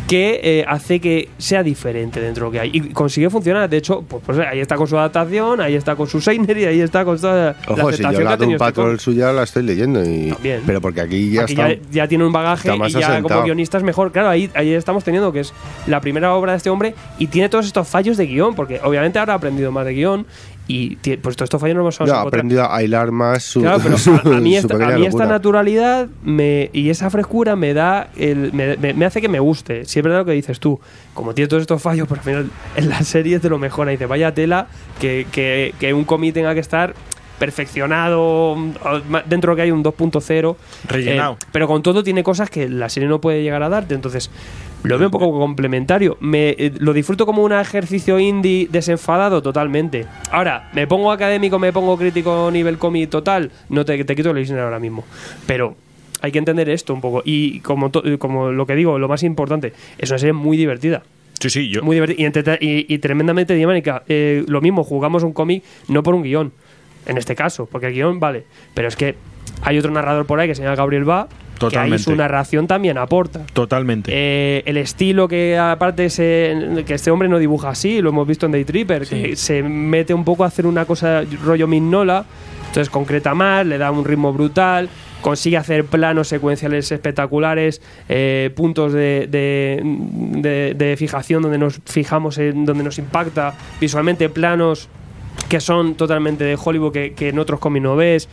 que 0.09 0.41
eh, 0.43 0.65
hace 0.69 1.01
que 1.01 1.29
sea 1.39 1.63
diferente 1.63 2.21
dentro 2.21 2.45
de 2.45 2.49
lo 2.49 2.53
que 2.53 2.61
hay. 2.61 2.71
Y 2.73 2.81
consigue 2.93 3.31
funcionar. 3.31 3.69
De 3.71 3.79
hecho, 3.79 4.03
pues, 4.07 4.23
pues 4.27 4.39
ahí 4.41 4.61
está 4.61 4.77
con 4.77 4.87
su 4.87 4.99
adaptación, 4.99 5.61
ahí 5.61 5.75
está 5.75 5.97
con 5.97 6.07
su 6.07 6.21
Seiner 6.21 6.59
y 6.59 6.65
ahí 6.65 6.81
está 6.81 7.05
con 7.05 7.19
toda 7.19 7.57
la 7.67 7.73
ojo, 7.73 7.93
si 7.93 8.03
yo 8.03 8.11
que 8.11 8.25
la 8.25 8.33
ha 8.33 8.37
tenido 8.37 8.57
este 8.57 8.65
Patrol 8.65 8.87
cómic. 8.87 9.01
suya 9.01 9.33
la 9.33 9.45
estoy 9.45 9.63
leyendo 9.63 10.03
y 10.05 10.31
También. 10.31 10.63
pero 10.67 10.81
porque 10.81 11.01
aquí 11.01 11.31
ya 11.31 11.43
Aquí 11.45 11.53
está 11.53 11.73
ya, 11.73 11.79
ya 11.91 12.09
tiene 12.09 12.25
un 12.27 12.33
bagaje 12.33 12.69
y 12.75 12.79
ya 12.79 12.85
asentado. 13.09 13.23
como 13.23 13.43
guionista 13.45 13.79
es 13.79 13.85
mejor. 13.85 14.13
Claro, 14.13 14.29
ahí, 14.29 14.51
ahí 14.55 14.73
estamos 14.75 15.05
teniendo 15.05 15.33
que 15.33 15.41
es 15.41 15.55
la 15.87 16.01
primera 16.01 16.35
obra 16.35 16.53
de 16.53 16.59
este 16.59 16.71
hombre 16.71 16.95
y 17.19 17.29
tiene 17.29 17.49
todos 17.49 17.67
estos 17.67 17.89
fallos 17.89 18.17
de 18.17 18.27
guion, 18.27 18.55
porque 18.55 18.81
obviamente 18.85 19.19
ahora 19.19 19.33
ha 19.35 19.37
aprendido 19.37 19.73
más 19.73 19.87
de 19.87 19.95
guion 19.95 20.27
y 20.69 20.97
pues 21.17 21.37
todos 21.37 21.47
estos 21.47 21.61
fallos 21.61 21.77
no 21.77 21.83
los 21.83 21.99
vamos 21.99 22.11
ya 22.15 22.21
a 22.21 22.23
aprendido 22.23 22.71
a 22.73 22.83
hilar 22.83 23.11
más 23.11 23.43
su, 23.43 23.61
Claro, 23.61 23.81
pero 23.83 23.99
su- 23.99 24.13
a, 24.25 24.37
a 24.37 24.41
mí, 24.41 24.57
esta, 24.57 24.75
a 24.75 24.97
mí 24.97 25.05
esta 25.07 25.27
naturalidad 25.27 26.09
me, 26.23 26.71
y 26.73 26.89
esa 26.91 27.11
frescura 27.11 27.57
me 27.57 27.75
da 27.75 28.09
el, 28.17 28.53
me, 28.53 28.77
me- 28.77 28.95
me 28.95 29.05
hace 29.05 29.21
que 29.21 29.29
me 29.29 29.41
guste. 29.41 29.85
Si 29.85 29.99
es 29.99 30.03
verdad 30.05 30.21
lo 30.21 30.25
que 30.25 30.33
dices 30.33 30.61
tú, 30.61 30.81
como 31.15 31.35
tiene 31.35 31.49
todos 31.49 31.63
estos 31.63 31.83
fallos, 31.83 32.07
pero 32.09 32.21
al 32.21 32.25
final 32.25 32.51
en 32.77 32.89
la 32.89 33.03
serie 33.03 33.37
es 33.37 33.43
de 33.43 33.51
lo 33.51 33.59
mejor. 33.59 33.89
Ahí 33.89 33.97
dice, 33.97 34.07
vaya 34.07 34.33
tela 34.35 34.69
que, 35.01 35.27
que, 35.33 35.75
que 35.81 35.93
un 35.93 36.05
cómic 36.05 36.33
tenga 36.35 36.55
que 36.55 36.61
estar 36.61 36.95
perfeccionado 37.39 38.57
dentro 39.29 39.51
de 39.51 39.53
lo 39.53 39.57
que 39.57 39.63
hay 39.63 39.71
un 39.73 39.83
2.0 39.83 40.57
Rellenado. 40.89 41.33
eh, 41.35 41.47
pero 41.51 41.67
con 41.67 41.83
todo 41.83 42.03
tiene 42.05 42.23
cosas 42.23 42.49
que 42.51 42.69
la 42.69 42.89
serie 42.89 43.09
no 43.09 43.21
puede 43.21 43.43
llegar 43.43 43.63
a 43.65 43.69
darte 43.69 43.95
entonces 43.95 44.31
lo 44.85 44.99
veo 44.99 45.09
un 45.09 45.13
poco 45.13 45.31
complementario. 45.39 46.17
Me 46.21 46.51
eh, 46.51 46.73
lo 46.79 46.93
disfruto 46.93 47.25
como 47.27 47.43
un 47.43 47.53
ejercicio 47.53 48.19
indie 48.19 48.69
desenfadado 48.71 49.43
totalmente. 49.43 50.07
Ahora 50.31 50.71
me 50.75 50.87
pongo 50.87 51.13
académico 51.13 51.59
me 51.59 51.73
pongo 51.73 51.97
crítico 51.97 52.51
nivel 52.53 52.79
cómic 52.79 53.09
total 53.11 53.51
no 53.69 53.85
te, 53.85 54.03
te 54.05 54.17
quito 54.17 54.31
el 54.31 54.39
Eisner 54.39 54.61
ahora 54.61 54.79
mismo. 54.79 55.05
Pero 55.47 55.77
hay 56.21 56.33
que 56.33 56.39
entender 56.39 56.69
esto 56.69 56.95
un 56.95 57.01
poco. 57.01 57.23
Y 57.25 57.61
como, 57.61 57.91
to- 57.91 58.03
como 58.19 58.51
lo 58.53 58.67
que 58.67 58.75
digo 58.75 58.99
lo 58.99 59.09
más 59.09 59.23
importante 59.23 59.73
es 59.99 60.11
una 60.11 60.19
serie 60.19 60.33
muy 60.33 60.57
divertida. 60.57 61.03
Sí, 61.41 61.51
sí, 61.51 61.69
yo. 61.71 61.83
muy 61.83 61.97
divertida 61.97 62.21
y, 62.23 62.25
entrete- 62.25 62.59
y- 62.61 62.87
y 62.95 62.99
tremendamente 62.99 63.55
dinámica. 63.55 64.05
Eh, 64.09 64.45
lo 64.47 64.61
mismo, 64.61 64.85
jugamos 64.85 65.23
un 65.25 65.33
cómic 65.33 65.65
no 65.89 66.03
por 66.05 66.15
un 66.15 66.23
guion, 66.23 66.53
en 67.07 67.19
este 67.19 67.35
caso, 67.35 67.67
porque 67.71 67.89
el 67.89 67.95
guion 67.95 68.21
vale, 68.21 68.45
pero 68.75 68.87
es 68.87 68.95
que 68.95 69.17
hay 69.63 69.77
otro 69.79 69.91
narrador 69.91 70.25
por 70.27 70.39
ahí 70.39 70.47
que 70.47 70.55
se 70.55 70.63
llama 70.63 70.77
Gabriel 70.77 71.09
Va, 71.09 71.27
que 71.69 71.77
ahí 71.77 71.91
Totalmente. 71.91 72.05
su 72.05 72.17
narración 72.17 72.67
también 72.67 72.99
aporta. 72.99 73.41
Totalmente. 73.53 74.11
Eh, 74.15 74.63
el 74.67 74.77
estilo 74.77 75.29
que 75.29 75.59
aparte 75.59 76.11
se, 76.11 76.85
que 76.87 76.95
este 76.95 77.11
hombre 77.11 77.29
no 77.29 77.39
dibuja 77.39 77.71
así, 77.71 78.01
lo 78.01 78.11
hemos 78.11 78.27
visto 78.27 78.47
en 78.47 78.53
Day 78.53 78.65
Tripper, 78.65 79.07
que 79.07 79.37
se 79.37 79.63
mete 79.63 80.15
un 80.15 80.25
poco 80.25 80.45
a 80.45 80.49
hacer 80.49 80.67
una 80.67 80.85
cosa 80.85 81.23
rollo 81.45 81.67
Mignola, 81.67 82.25
entonces 82.69 82.89
concreta 82.91 83.35
más, 83.35 83.67
le 83.67 83.79
da 83.79 83.91
un 83.91 84.05
ritmo 84.05 84.33
brutal, 84.33 84.89
consigue 85.21 85.57
hacer 85.57 85.85
planos 85.85 86.27
secuenciales 86.29 86.91
espectaculares, 86.91 87.81
eh, 88.09 88.51
puntos 88.57 88.93
de, 88.93 89.29
de- 89.31 89.81
de- 89.85 90.75
de 90.75 90.97
fijación 90.97 91.43
donde 91.43 91.59
nos 91.59 91.81
fijamos 91.87 92.39
en 92.39 92.65
donde 92.65 92.83
nos 92.83 92.99
impacta 92.99 93.55
visualmente, 93.81 94.29
planos 94.29 94.89
que 95.49 95.61
son 95.61 95.95
totalmente 95.95 96.45
de 96.45 96.59
Hollywood 96.63 96.93
que, 96.93 97.13
que 97.15 97.29
en 97.31 97.39
otros 97.39 97.61
cómics 97.61 97.83
no 97.83 97.97
ves. 97.97 98.29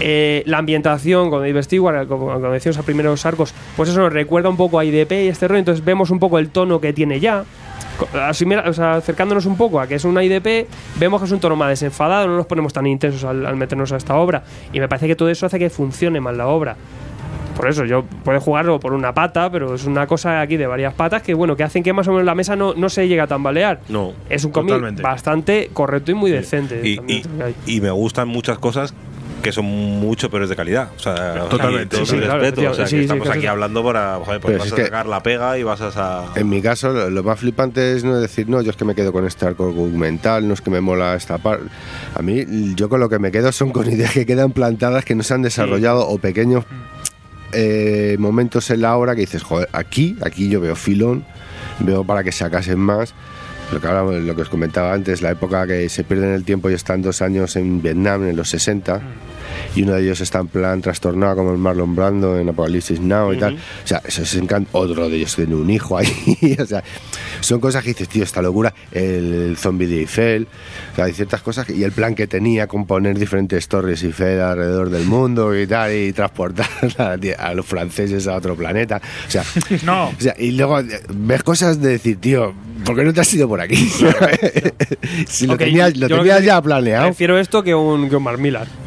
Eh, 0.00 0.42
la 0.46 0.58
ambientación 0.58 1.30
con 1.30 1.40
David 1.40 1.62
Stewart, 1.62 2.08
como, 2.08 2.26
como 2.32 2.50
decíamos 2.50 2.78
a 2.78 2.82
primeros 2.82 3.24
arcos, 3.26 3.54
pues 3.76 3.88
eso 3.88 4.00
nos 4.00 4.12
recuerda 4.12 4.48
un 4.48 4.56
poco 4.56 4.78
a 4.80 4.84
IDP 4.84 5.12
y 5.12 5.28
este 5.28 5.46
rollo, 5.46 5.60
entonces 5.60 5.84
vemos 5.84 6.10
un 6.10 6.18
poco 6.18 6.38
el 6.40 6.48
tono 6.50 6.80
que 6.80 6.92
tiene 6.92 7.20
ya. 7.20 7.44
Asimila- 8.12 8.68
o 8.68 8.72
sea, 8.72 8.94
acercándonos 8.94 9.46
un 9.46 9.56
poco 9.56 9.78
a 9.80 9.86
que 9.86 9.94
es 9.94 10.04
una 10.04 10.24
IDP, 10.24 10.66
vemos 10.98 11.20
que 11.20 11.26
es 11.26 11.32
un 11.32 11.38
tono 11.38 11.54
más 11.54 11.68
desenfadado, 11.68 12.26
no 12.26 12.36
nos 12.36 12.46
ponemos 12.46 12.72
tan 12.72 12.86
intensos 12.88 13.22
al, 13.22 13.46
al 13.46 13.54
meternos 13.56 13.92
a 13.92 13.96
esta 13.96 14.16
obra. 14.16 14.42
Y 14.72 14.80
me 14.80 14.88
parece 14.88 15.06
que 15.06 15.14
todo 15.14 15.28
eso 15.30 15.46
hace 15.46 15.60
que 15.60 15.70
funcione 15.70 16.20
más 16.20 16.36
la 16.36 16.48
obra. 16.48 16.76
Por 17.56 17.68
eso, 17.68 17.84
yo 17.84 18.02
puedo 18.24 18.40
jugarlo 18.40 18.80
por 18.80 18.94
una 18.94 19.14
pata, 19.14 19.48
pero 19.48 19.76
es 19.76 19.84
una 19.84 20.08
cosa 20.08 20.40
aquí 20.40 20.56
de 20.56 20.66
varias 20.66 20.92
patas 20.94 21.22
que, 21.22 21.34
bueno, 21.34 21.54
que 21.54 21.62
hacen 21.62 21.84
que 21.84 21.92
más 21.92 22.08
o 22.08 22.10
menos 22.10 22.24
la 22.26 22.34
mesa 22.34 22.56
no, 22.56 22.74
no 22.74 22.88
se 22.88 23.06
llegue 23.06 23.20
a 23.20 23.28
tambalear. 23.28 23.78
No. 23.88 24.12
Es 24.28 24.44
un 24.44 24.50
cómic 24.50 24.74
bastante 25.02 25.70
correcto 25.72 26.10
y 26.10 26.14
muy 26.14 26.32
decente. 26.32 26.80
Y, 26.84 26.96
y- 27.12 27.22
y 27.76 27.80
me 27.80 27.92
gustan 27.92 28.26
muchas 28.26 28.58
cosas 28.58 28.92
que 29.44 29.52
son 29.52 29.64
mucho 29.66 30.28
peores 30.30 30.48
de 30.48 30.56
calidad. 30.56 30.88
O 30.96 30.98
sea, 30.98 31.44
Totalmente. 31.48 31.96
todo 31.96 32.06
Sí, 32.06 32.16
claro, 32.18 32.40
respeto. 32.40 32.70
O 32.70 32.74
sea, 32.74 32.86
sí, 32.86 32.96
que 32.96 33.02
sí, 33.02 33.04
estamos 33.04 33.28
aquí 33.30 33.46
hablando 33.46 33.84
para. 33.84 34.16
Joder, 34.16 34.40
pues 34.40 34.58
vas 34.58 34.66
es 34.66 34.72
a 34.72 34.76
que- 34.76 34.84
sacar 34.86 35.06
la 35.06 35.22
pega 35.22 35.56
y 35.58 35.62
vas 35.62 35.80
a. 35.80 36.24
En 36.34 36.48
mi 36.48 36.60
caso, 36.60 36.88
lo, 36.90 37.10
lo 37.10 37.22
más 37.22 37.38
flipante 37.38 37.92
es 37.94 38.02
no 38.02 38.16
decir, 38.18 38.48
no, 38.48 38.60
yo 38.62 38.70
es 38.72 38.76
que 38.76 38.84
me 38.84 38.94
quedo 38.96 39.12
con 39.12 39.24
este 39.26 39.46
arco 39.46 39.66
argumental, 39.68 40.48
no 40.48 40.54
es 40.54 40.60
que 40.60 40.70
me 40.70 40.80
mola 40.80 41.14
esta 41.14 41.38
parte. 41.38 41.66
A 42.14 42.22
mí, 42.22 42.44
yo 42.74 42.88
con 42.88 42.98
lo 42.98 43.08
que 43.08 43.18
me 43.20 43.30
quedo 43.30 43.52
son 43.52 43.70
con 43.70 43.88
ideas 43.88 44.12
que 44.12 44.26
quedan 44.26 44.50
plantadas, 44.52 45.04
que 45.04 45.14
no 45.14 45.22
se 45.22 45.34
han 45.34 45.42
desarrollado, 45.42 46.08
o 46.08 46.18
pequeños 46.18 46.64
eh, 47.52 48.16
momentos 48.18 48.70
en 48.70 48.80
la 48.82 48.96
obra 48.96 49.14
que 49.14 49.20
dices, 49.20 49.42
joder, 49.42 49.68
aquí, 49.72 50.16
aquí 50.22 50.48
yo 50.48 50.60
veo 50.60 50.74
filón, 50.74 51.24
veo 51.78 52.02
para 52.04 52.24
que 52.24 52.32
sacasen 52.32 52.78
más. 52.80 53.14
Lo 53.72 53.80
que, 53.80 53.86
hablamos, 53.88 54.14
lo 54.16 54.36
que 54.36 54.42
os 54.42 54.48
comentaba 54.48 54.92
antes, 54.92 55.20
la 55.22 55.30
época 55.32 55.66
que 55.66 55.88
se 55.88 56.04
pierden 56.04 56.30
el 56.32 56.44
tiempo 56.44 56.70
y 56.70 56.74
están 56.74 57.02
dos 57.02 57.22
años 57.22 57.56
en 57.56 57.82
Vietnam, 57.82 58.28
en 58.28 58.36
los 58.36 58.48
60, 58.50 59.00
y 59.74 59.82
uno 59.82 59.94
de 59.94 60.02
ellos 60.02 60.20
está 60.20 60.38
en 60.40 60.46
plan 60.48 60.80
trastornado 60.80 61.36
como 61.36 61.50
el 61.50 61.58
Marlon 61.58 61.96
Brando 61.96 62.38
en 62.38 62.48
Apocalipsis 62.48 63.00
Now 63.00 63.32
y 63.32 63.38
tal. 63.38 63.54
O 63.54 63.86
sea, 63.86 64.00
eso 64.04 64.22
es. 64.22 64.38
Otro 64.72 65.08
de 65.08 65.16
ellos 65.16 65.34
tiene 65.34 65.54
un 65.56 65.68
hijo 65.70 65.96
ahí. 65.98 66.56
o 66.60 66.66
sea, 66.66 66.84
son 67.40 67.58
cosas 67.60 67.82
que 67.82 67.90
dices, 67.90 68.08
tío, 68.08 68.22
esta 68.22 68.40
locura. 68.42 68.72
El 68.92 69.56
zombie 69.58 69.86
de 69.88 70.00
Eiffel. 70.00 70.46
O 70.92 70.96
sea, 70.96 71.04
hay 71.06 71.12
ciertas 71.12 71.40
cosas. 71.40 71.66
que- 71.66 71.74
y 71.74 71.82
el 71.82 71.92
plan 71.92 72.14
que 72.14 72.26
tenía 72.28 72.66
con 72.68 72.86
poner 72.86 73.18
diferentes 73.18 73.66
torres 73.68 74.02
Eiffel 74.04 74.40
alrededor 74.40 74.90
del 74.90 75.04
mundo 75.04 75.58
y 75.58 75.66
tal, 75.66 75.92
y 75.94 76.12
transportar 76.12 76.68
a, 76.98 77.16
a 77.38 77.54
los 77.54 77.66
franceses 77.66 78.26
a 78.28 78.36
otro 78.36 78.54
planeta. 78.54 79.00
O 79.26 79.30
sea, 79.30 79.42
No. 79.84 80.08
o 80.08 80.14
sea, 80.18 80.34
y 80.38 80.52
luego 80.52 80.78
eh, 80.80 81.00
ves 81.12 81.42
cosas 81.42 81.80
de 81.80 81.90
decir, 81.90 82.18
tío, 82.20 82.54
¿por 82.84 82.96
qué 82.96 83.04
no 83.04 83.12
te 83.12 83.20
has 83.20 83.34
ido 83.34 83.48
por 83.48 83.53
aquí? 83.60 83.76
si 85.26 85.46
lo 85.46 85.54
Ok, 85.54 85.58
tenías, 85.58 85.96
lo 85.96 86.08
yo 86.08 86.18
tenías 86.18 86.40
que 86.40 86.46
ya 86.46 86.62
planeado. 86.62 87.04
Prefiero 87.06 87.38
esto 87.38 87.62
que 87.62 87.74
un, 87.74 88.08
que 88.08 88.16
un 88.16 88.24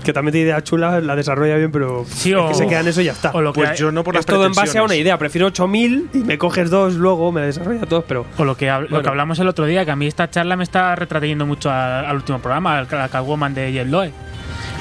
que 0.04 0.14
también 0.14 0.32
tiene 0.34 0.46
ideas 0.48 0.64
chulas, 0.64 1.04
la 1.04 1.16
desarrolla 1.16 1.56
bien, 1.58 1.72
pero 1.72 2.04
es 2.04 2.26
o- 2.34 2.48
que 2.50 2.54
se 2.56 2.68
queda 2.68 2.80
en 2.82 2.88
eso 2.88 3.02
y 3.02 3.06
ya 3.06 3.12
está. 3.12 3.32
o 3.32 3.42
lo 3.42 3.54
que 3.54 3.60
Pues 3.62 3.72
hay- 3.72 3.78
yo 3.78 3.92
no 3.92 4.04
por 4.04 4.14
las 4.16 4.22
es 4.22 4.26
todo 4.26 4.46
en 4.46 4.54
base 4.54 4.78
a 4.78 4.84
una 4.84 4.96
idea. 4.96 5.18
Prefiero 5.18 5.48
8000 5.48 6.10
y 6.14 6.18
me 6.20 6.38
coges 6.38 6.70
dos 6.70 6.94
luego, 6.96 7.32
me 7.32 7.42
desarrolla 7.42 7.82
dos, 7.88 8.04
pero. 8.08 8.26
O 8.38 8.46
lo 8.46 8.56
que, 8.56 8.72
lo 8.90 9.02
que 9.02 9.10
hablamos 9.10 9.40
el 9.40 9.48
otro 9.48 9.66
día, 9.66 9.86
que 9.86 9.92
a 9.92 9.96
mí 9.96 10.08
esta 10.08 10.30
charla 10.30 10.56
me 10.56 10.64
está 10.64 10.96
retrayendo 10.96 11.46
mucho 11.46 11.70
al, 11.70 12.06
al 12.06 12.16
último 12.16 12.40
programa, 12.40 12.78
al 12.78 12.88
al 12.92 13.10
Catwoman 13.10 13.54
de 13.54 13.72
Jet 13.72 13.88
Loe. 13.88 14.12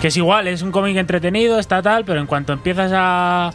Que 0.00 0.08
es 0.08 0.16
igual, 0.16 0.46
es 0.48 0.62
un 0.62 0.72
cómic 0.72 0.96
entretenido, 0.96 1.58
está 1.58 1.80
tal, 1.82 2.04
pero 2.04 2.20
en 2.20 2.26
cuanto 2.26 2.52
empiezas 2.52 2.92
a, 2.94 3.50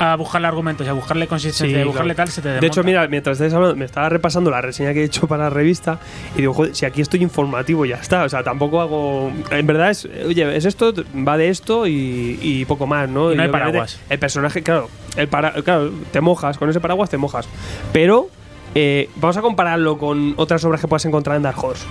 a 0.00 0.16
buscarle 0.16 0.48
argumentos, 0.48 0.84
y 0.86 0.90
a 0.90 0.94
buscarle 0.94 1.26
consistencia, 1.28 1.76
Sí, 1.76 1.82
a 1.82 1.84
buscarle 1.84 2.14
claro. 2.14 2.26
tal, 2.28 2.32
se 2.34 2.40
te 2.42 2.48
De 2.48 2.54
desmonta. 2.54 2.66
hecho, 2.66 2.82
mira, 2.84 3.06
mientras 3.06 3.34
estáis 3.36 3.52
hablando, 3.52 3.76
me 3.76 3.84
estaba 3.84 4.08
repasando 4.08 4.50
la 4.50 4.60
reseña 4.60 4.92
que 4.94 5.02
he 5.02 5.04
hecho 5.04 5.28
para 5.28 5.44
la 5.44 5.50
revista 5.50 5.98
y 6.34 6.38
digo, 6.38 6.54
joder, 6.54 6.74
si 6.74 6.86
aquí 6.86 7.02
estoy 7.02 7.22
informativo, 7.22 7.84
ya 7.84 7.96
está. 7.96 8.24
O 8.24 8.28
sea, 8.28 8.42
tampoco 8.42 8.80
hago. 8.80 9.30
En 9.50 9.66
verdad 9.66 9.90
es, 9.90 10.08
oye, 10.26 10.56
es 10.56 10.64
esto, 10.64 10.92
va 11.16 11.36
de 11.36 11.50
esto 11.50 11.86
y, 11.86 12.38
y 12.40 12.64
poco 12.64 12.86
más, 12.86 13.08
¿no? 13.08 13.30
Y 13.32 13.36
no 13.36 13.42
hay 13.42 13.50
paraguas. 13.50 14.00
El 14.08 14.18
personaje, 14.18 14.62
claro, 14.62 14.88
el 15.16 15.28
para, 15.28 15.52
claro, 15.62 15.90
te 16.10 16.20
mojas, 16.20 16.56
con 16.58 16.68
ese 16.70 16.80
paraguas 16.80 17.10
te 17.10 17.18
mojas. 17.18 17.46
Pero 17.92 18.28
eh, 18.74 19.10
vamos 19.16 19.36
a 19.36 19.42
compararlo 19.42 19.98
con 19.98 20.32
otras 20.38 20.64
obras 20.64 20.80
que 20.80 20.88
puedas 20.88 21.04
encontrar 21.04 21.36
en 21.36 21.42
Dark 21.42 21.62
Horse. 21.62 21.84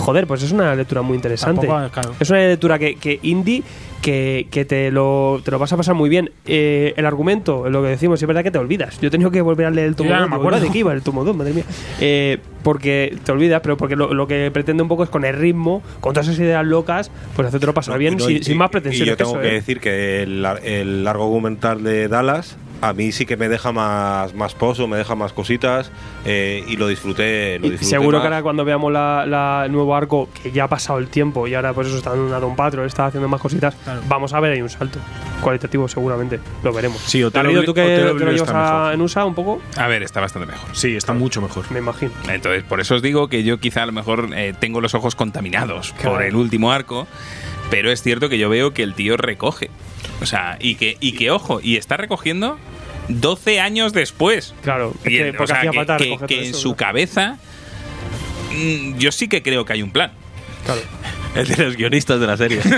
Joder, 0.00 0.26
pues 0.26 0.42
es 0.42 0.52
una 0.52 0.74
lectura 0.74 1.02
muy 1.02 1.14
interesante. 1.16 1.66
Tampoco, 1.66 1.92
claro. 1.92 2.14
Es 2.18 2.30
una 2.30 2.40
lectura 2.40 2.78
que, 2.78 2.96
que 2.96 3.18
indie 3.22 3.62
que, 4.02 4.46
que 4.50 4.64
te, 4.64 4.90
lo, 4.90 5.40
te 5.44 5.50
lo 5.50 5.58
vas 5.58 5.72
a 5.72 5.76
pasar 5.76 5.94
muy 5.94 6.08
bien. 6.08 6.30
Eh, 6.46 6.94
el 6.96 7.04
argumento, 7.04 7.68
lo 7.68 7.82
que 7.82 7.88
decimos, 7.90 8.20
es 8.22 8.26
verdad 8.26 8.42
que 8.42 8.50
te 8.50 8.58
olvidas. 8.58 8.98
Yo 9.00 9.08
he 9.08 9.10
tenido 9.10 9.30
que 9.30 9.42
volver 9.42 9.66
a 9.66 9.70
leer 9.70 9.88
el 9.88 9.94
tomo 9.96 10.08
Yo 10.08 10.14
ya 10.16 10.20
no 10.20 10.26
2. 10.26 10.30
me 10.30 10.36
acuerdo. 10.36 10.60
¿De 10.60 10.70
qué 10.70 10.78
iba 10.78 10.92
el 10.94 11.02
tomo 11.02 11.22
2? 11.24 11.36
Madre 11.36 11.52
mía. 11.52 11.64
Eh, 12.00 12.38
porque 12.62 13.16
te 13.24 13.32
olvidas, 13.32 13.60
pero 13.62 13.76
porque 13.76 13.96
lo, 13.96 14.14
lo 14.14 14.26
que 14.26 14.50
pretende 14.50 14.82
un 14.82 14.88
poco 14.88 15.04
es 15.04 15.10
con 15.10 15.24
el 15.26 15.36
ritmo, 15.36 15.82
con 16.00 16.14
todas 16.14 16.28
esas 16.28 16.40
ideas 16.40 16.64
locas, 16.64 17.10
pues 17.36 17.46
hacértelo 17.48 17.74
pasar 17.74 17.98
bien 17.98 18.16
No, 18.16 18.24
sin, 18.24 18.38
y- 18.38 18.42
sin 18.42 18.56
más 18.56 18.70
pretensiones. 18.70 19.06
Y 19.06 19.10
yo 19.10 19.16
tengo 19.18 19.32
eso, 19.32 19.40
que 19.40 19.48
¿eh? 19.48 19.52
decir 19.52 19.80
que 19.80 20.22
el 20.22 21.04
largo 21.04 21.24
documental 21.26 21.82
de 21.84 22.08
Dallas 22.08 22.56
a 22.80 22.92
mí 22.92 23.12
sí 23.12 23.26
que 23.26 23.36
me 23.36 23.48
deja 23.48 23.72
más, 23.72 24.34
más 24.34 24.54
pozo, 24.54 24.86
me 24.88 24.96
deja 24.96 25.14
más 25.14 25.32
cositas 25.32 25.90
eh, 26.24 26.64
y 26.66 26.76
lo 26.76 26.88
disfruté. 26.88 27.58
Lo 27.58 27.66
Y 27.66 27.70
disfruté 27.70 27.90
seguro 27.90 28.18
más. 28.18 28.22
que 28.22 28.28
ahora 28.28 28.42
cuando 28.42 28.64
veamos 28.64 28.92
la, 28.92 29.24
la- 29.26 29.62
el 29.66 29.72
nuevo 29.72 29.94
arco, 29.94 30.28
que 30.42 30.50
ya 30.52 30.64
ha 30.64 30.68
pasado 30.68 30.98
el 30.98 31.08
tiempo 31.08 31.46
y 31.46 31.54
ahora 31.54 31.72
pues 31.72 31.88
eso 31.88 31.98
está 31.98 32.14
en 32.14 32.20
una 32.20 32.40
Don 32.40 32.56
Patrol, 32.56 32.86
está 32.86 33.06
haciendo 33.06 33.28
más 33.28 33.40
cositas, 33.40 33.76
vamos 34.08 34.32
a 34.32 34.40
ver 34.40 34.52
ahí 34.52 34.62
un 34.62 34.70
salto 34.70 34.98
cualitativo 35.42 35.88
seguramente, 35.88 36.40
lo 36.62 36.72
veremos. 36.72 36.98
Sí, 37.02 37.20
Obli- 37.20 37.64
¿tú 37.64 37.74
que, 37.74 37.98
lo 37.98 38.32
llevas 38.32 38.50
a- 38.50 38.90
en 38.94 39.00
USA 39.00 39.24
un 39.24 39.34
poco? 39.34 39.60
A 39.76 39.86
ver, 39.86 40.02
está 40.02 40.20
bastante 40.20 40.46
mejor. 40.46 40.68
Sí, 40.74 40.96
está 40.96 41.12
mucho 41.12 41.40
mejor. 41.40 41.64
Me 41.70 41.78
imagino. 41.78 42.12
Entonces, 42.28 42.62
por 42.62 42.80
eso 42.80 42.94
os 42.96 43.02
digo 43.02 43.28
que 43.28 43.42
yo 43.44 43.58
quizá 43.58 43.82
a 43.82 43.86
lo 43.86 43.92
mejor 43.92 44.30
eh, 44.34 44.54
tengo 44.58 44.80
los 44.80 44.94
ojos 44.94 45.14
contaminados 45.14 45.92
Claro. 45.94 46.12
por 46.16 46.22
el 46.22 46.34
último 46.36 46.72
arco, 46.72 47.06
pero 47.70 47.90
es 47.90 48.02
cierto 48.02 48.28
que 48.28 48.38
yo 48.38 48.48
veo 48.48 48.72
que 48.74 48.82
el 48.82 48.94
tío 48.94 49.16
recoge. 49.16 49.70
O 50.20 50.26
sea, 50.26 50.56
y 50.60 50.74
que, 50.74 50.96
y 51.00 51.12
que 51.12 51.30
ojo, 51.30 51.60
y 51.62 51.76
está 51.76 51.96
recogiendo 51.96 52.58
12 53.08 53.60
años 53.60 53.92
después. 53.92 54.54
Claro, 54.62 54.92
es 55.04 55.08
que 55.10 55.28
en- 55.28 55.36
porque 55.36 55.44
o 55.44 55.46
sea, 55.46 55.58
hacía 55.58 55.70
que, 55.70 55.76
falta 55.78 55.96
que- 55.96 56.04
recoger 56.04 56.26
que 56.28 56.34
todo 56.36 56.44
en 56.46 56.54
su 56.54 56.74
cabeza 56.76 57.38
mm, 58.52 58.98
yo 58.98 59.12
sí 59.12 59.28
que 59.28 59.42
creo 59.42 59.64
que 59.64 59.72
hay 59.74 59.82
un 59.82 59.90
plan. 59.90 60.12
Claro. 60.64 60.80
El 61.34 61.46
de 61.46 61.64
los 61.64 61.76
guionistas 61.76 62.18
de 62.20 62.26
la 62.26 62.36
serie. 62.36 62.58
que 62.62 62.68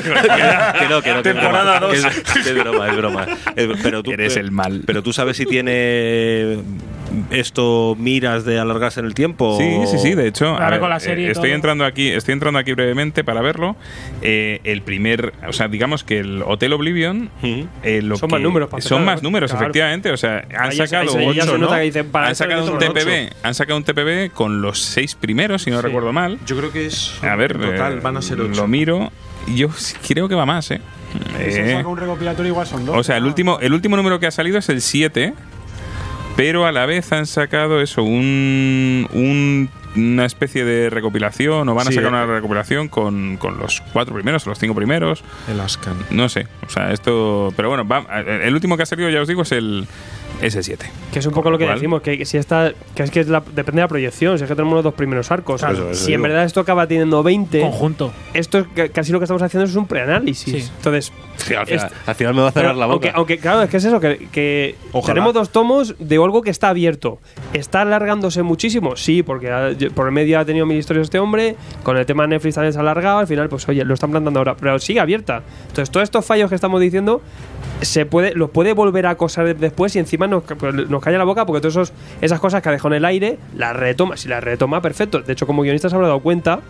no, 0.89 1.01
que 1.03 1.11
no, 1.11 1.23
que 1.23 1.23
Temporada 1.23 1.79
broma, 1.79 1.81
dos. 1.81 1.93
que 1.93 2.09
es, 2.39 2.45
que 2.45 2.51
es 2.51 2.55
broma, 2.55 2.89
es 2.91 2.97
broma. 2.97 3.27
Pero 3.83 4.03
tú, 4.03 4.11
Eres 4.13 4.37
el 4.37 4.51
mal. 4.51 4.83
Pero 4.87 5.03
tú 5.03 5.13
sabes 5.15 5.39
si 5.39 5.47
tiene 5.47 6.59
esto 7.31 7.97
miras 7.99 8.45
de 8.45 8.59
alargarse 8.59 9.01
en 9.01 9.07
el 9.07 9.15
tiempo. 9.15 9.57
Sí, 9.59 9.81
sí, 9.87 9.99
sí. 9.99 10.15
De 10.15 10.27
hecho, 10.29 10.49
Ahora 10.49 10.67
a 10.67 10.71
ver, 10.71 10.81
con 10.81 10.91
la 10.91 11.01
serie 11.01 11.25
eh, 11.27 11.29
y 11.29 11.31
estoy 11.33 11.51
todo. 11.51 11.55
entrando 11.57 11.85
aquí, 11.85 12.09
estoy 12.09 12.33
entrando 12.33 12.59
aquí 12.59 12.73
brevemente 12.73 13.25
para 13.25 13.41
verlo. 13.43 13.77
Eh, 14.23 14.61
el 14.65 14.83
primer, 14.83 15.33
o 15.49 15.53
sea, 15.53 15.69
digamos 15.69 16.05
que 16.05 16.19
el 16.19 16.43
Hotel 16.43 16.73
Oblivion, 16.73 17.31
eh, 17.43 18.01
lo 18.03 18.17
Son 18.17 18.29
que- 18.29 18.35
más 18.37 18.43
números 18.43 18.69
para 18.69 18.83
son 18.83 19.05
más 19.05 19.23
números, 19.23 19.51
Claro. 19.51 19.67
efectivamente. 19.67 20.11
O 20.11 20.17
sea, 20.17 20.45
han 20.57 20.71
Ahí 20.71 20.77
sacado 20.77 21.17
ahí 21.19 21.27
ocho, 21.41 21.59
¿no? 21.59 21.71
que 21.71 21.81
dicen, 21.81 22.11
para 22.11 22.29
han 22.29 22.35
sacado 22.35 22.73
un 22.73 22.79
TPB, 22.79 23.31
han 23.43 23.55
sacado 23.55 23.77
un 23.79 23.85
TPB 23.85 24.31
con 24.33 24.63
los 24.63 24.81
seis 24.81 25.15
primeros, 25.15 25.63
si 25.63 25.71
no 25.71 25.79
Sí. 25.81 25.87
recuerdo 25.87 26.13
mal. 26.13 26.39
Yo 26.47 26.57
creo 26.57 26.73
que 26.73 26.87
es. 26.87 27.13
A 27.23 27.37
ver, 27.37 27.59
total 27.59 27.99
eh, 27.99 28.01
van 28.03 28.17
a 28.17 28.23
ser 28.23 28.39
lo 28.39 28.47
ocho. 28.47 28.67
miro. 28.67 29.11
Yo 29.55 29.69
creo 30.07 30.29
que 30.29 30.35
va 30.37 30.47
más, 30.47 30.71
¿eh? 30.71 30.81
Si 31.37 31.43
Eh, 31.61 31.73
saca 31.77 31.89
un 31.89 31.97
recopilatorio 31.97 32.51
igual 32.53 32.67
son 32.67 32.87
dos. 32.87 32.97
o 32.97 33.03
sea, 33.03 33.17
el 33.17 33.25
último, 33.25 33.59
el 33.61 33.73
último 33.75 33.97
número 33.97 34.19
que 34.21 34.27
ha 34.27 34.31
salido 34.31 34.57
es 34.59 34.69
el 34.69 34.81
7, 34.81 35.35
pero 36.37 36.67
a 36.67 36.73
la 36.73 36.87
vez 36.87 37.13
han 37.13 37.27
sacado 37.27 37.81
eso, 37.81 38.03
un, 38.03 39.09
un- 39.13 39.69
una 39.95 40.25
especie 40.25 40.65
de 40.65 40.89
recopilación, 40.89 41.69
o 41.69 41.75
van 41.75 41.87
a 41.87 41.91
sacar 41.93 42.05
eh. 42.05 42.09
una 42.09 42.25
recopilación 42.27 42.89
con, 42.89 43.37
con 43.37 43.59
los 43.59 43.83
cuatro 43.93 44.15
primeros, 44.15 44.47
o 44.47 44.51
los 44.51 44.59
cinco 44.59 44.75
primeros. 44.75 45.23
El 45.51 45.61
Ascan. 45.61 45.95
No 46.11 46.31
sé, 46.31 46.47
o 46.67 46.71
sea, 46.71 46.93
esto. 46.93 47.53
Pero 47.57 47.69
bueno, 47.69 47.87
va- 47.87 48.07
el 48.23 48.55
último 48.55 48.79
que 48.79 48.85
ha 48.85 48.87
salido, 48.87 49.11
ya 49.11 49.21
os 49.21 49.29
digo, 49.29 49.43
es 49.43 49.53
el, 49.53 49.87
es 50.41 50.55
el 50.57 50.65
7. 50.65 50.87
Que 51.13 51.19
es 51.19 51.27
un 51.27 51.33
poco 51.35 51.51
lo 51.51 51.59
que 51.59 51.67
decimos, 51.67 52.03
que, 52.03 52.25
si 52.25 52.37
está, 52.39 52.73
que 52.95 53.03
es 53.03 53.11
que 53.11 53.21
es 53.21 53.29
la- 53.29 53.41
depende 53.41 53.81
de 53.81 53.83
la 53.83 53.89
proyección, 53.89 54.39
si 54.39 54.45
es 54.45 54.49
que 54.49 54.55
tenemos 54.57 54.75
los 54.75 54.85
dos 54.85 54.95
primeros 54.95 55.31
arcos. 55.31 55.61
Claro, 55.61 55.75
eso, 55.75 55.91
eso 55.91 56.05
si 56.07 56.15
en 56.15 56.23
verdad 56.23 56.45
esto 56.45 56.61
acaba 56.61 56.87
teniendo 56.87 57.23
20, 57.23 57.61
Conjunto. 57.61 58.13
esto 58.35 58.59
es 58.59 58.67
ca- 58.75 58.89
casi 58.89 59.13
lo 59.13 59.19
que 59.19 59.25
estamos 59.25 59.43
haciendo 59.43 59.69
es 59.69 59.77
un 59.77 59.87
preanálisis. 59.87 60.65
Sí. 60.65 60.71
Entonces, 60.77 61.13
Sí, 61.37 61.55
al, 61.55 61.67
final, 61.67 61.91
al 62.07 62.15
final 62.15 62.35
me 62.35 62.43
va 62.43 62.49
a 62.49 62.53
cerrar 62.53 62.71
Pero, 62.73 62.81
la 62.81 62.87
boca. 62.87 62.95
Aunque, 63.09 63.13
aunque, 63.17 63.39
claro, 63.39 63.63
es 63.63 63.71
que 63.71 63.77
es 63.79 63.85
eso, 63.85 63.99
que, 64.01 64.77
tenemos 65.07 65.35
dos 65.35 65.51
tomos 65.51 65.95
de 65.99 66.17
algo 66.17 66.43
que 66.43 66.51
está 66.51 66.69
abierto. 66.69 67.19
¿Está 67.53 67.83
alargándose 67.83 68.43
muchísimo? 68.43 68.97
Sí, 68.97 69.23
porque 69.23 69.51
ha- 69.51 69.71
por 69.95 70.07
el 70.07 70.13
medio 70.13 70.39
ha 70.39 70.45
tenido 70.45 70.67
mil 70.67 70.79
historias 70.79 71.05
este 71.05 71.19
hombre, 71.19 71.57
con 71.83 71.97
el 71.97 72.07
tema 72.07 72.25
de 72.25 72.29
Netflix 72.31 72.55
también 72.55 72.73
se 72.73 72.79
ha 72.79 72.83
alargado, 72.83 73.19
al 73.19 73.27
final, 73.27 73.49
pues 73.49 73.69
oye, 73.69 73.85
lo 73.85 73.95
están 73.95 74.11
plantando 74.11 74.39
ahora, 74.41 74.57
pero 74.59 74.79
sigue 74.79 75.01
abierta. 75.01 75.43
Entonces, 75.63 75.91
todos 75.91 76.05
estos 76.05 76.25
fallos 76.25 76.49
que 76.49 76.55
estamos 76.55 76.81
diciendo, 76.81 77.21
se 77.81 78.07
puede, 78.07 78.35
los 78.35 78.51
puede 78.51 78.73
volver 78.75 79.07
a 79.07 79.11
acosar 79.11 79.57
después 79.57 79.97
y 79.97 79.99
encima 79.99 80.22
nos, 80.31 80.43
pues, 80.45 80.75
nos 80.75 81.03
calla 81.03 81.19
la 81.19 81.25
boca 81.25 81.47
porque 81.47 81.61
todas 81.61 81.75
esos- 81.75 81.93
esas 82.21 82.41
cosas 82.41 82.63
que 82.63 82.69
ha 82.69 82.73
dejado 82.73 82.89
en 82.95 82.99
el 82.99 83.05
aire, 83.05 83.39
las 83.57 83.75
retoma. 83.77 84.17
Si 84.17 84.29
las 84.29 84.43
retoma, 84.43 84.81
perfecto. 84.83 85.21
De 85.21 85.33
hecho, 85.33 85.47
como 85.47 85.63
guionista 85.63 85.89
se 85.89 85.95
habrá 85.95 86.09
dado 86.09 86.21
cuenta. 86.21 86.61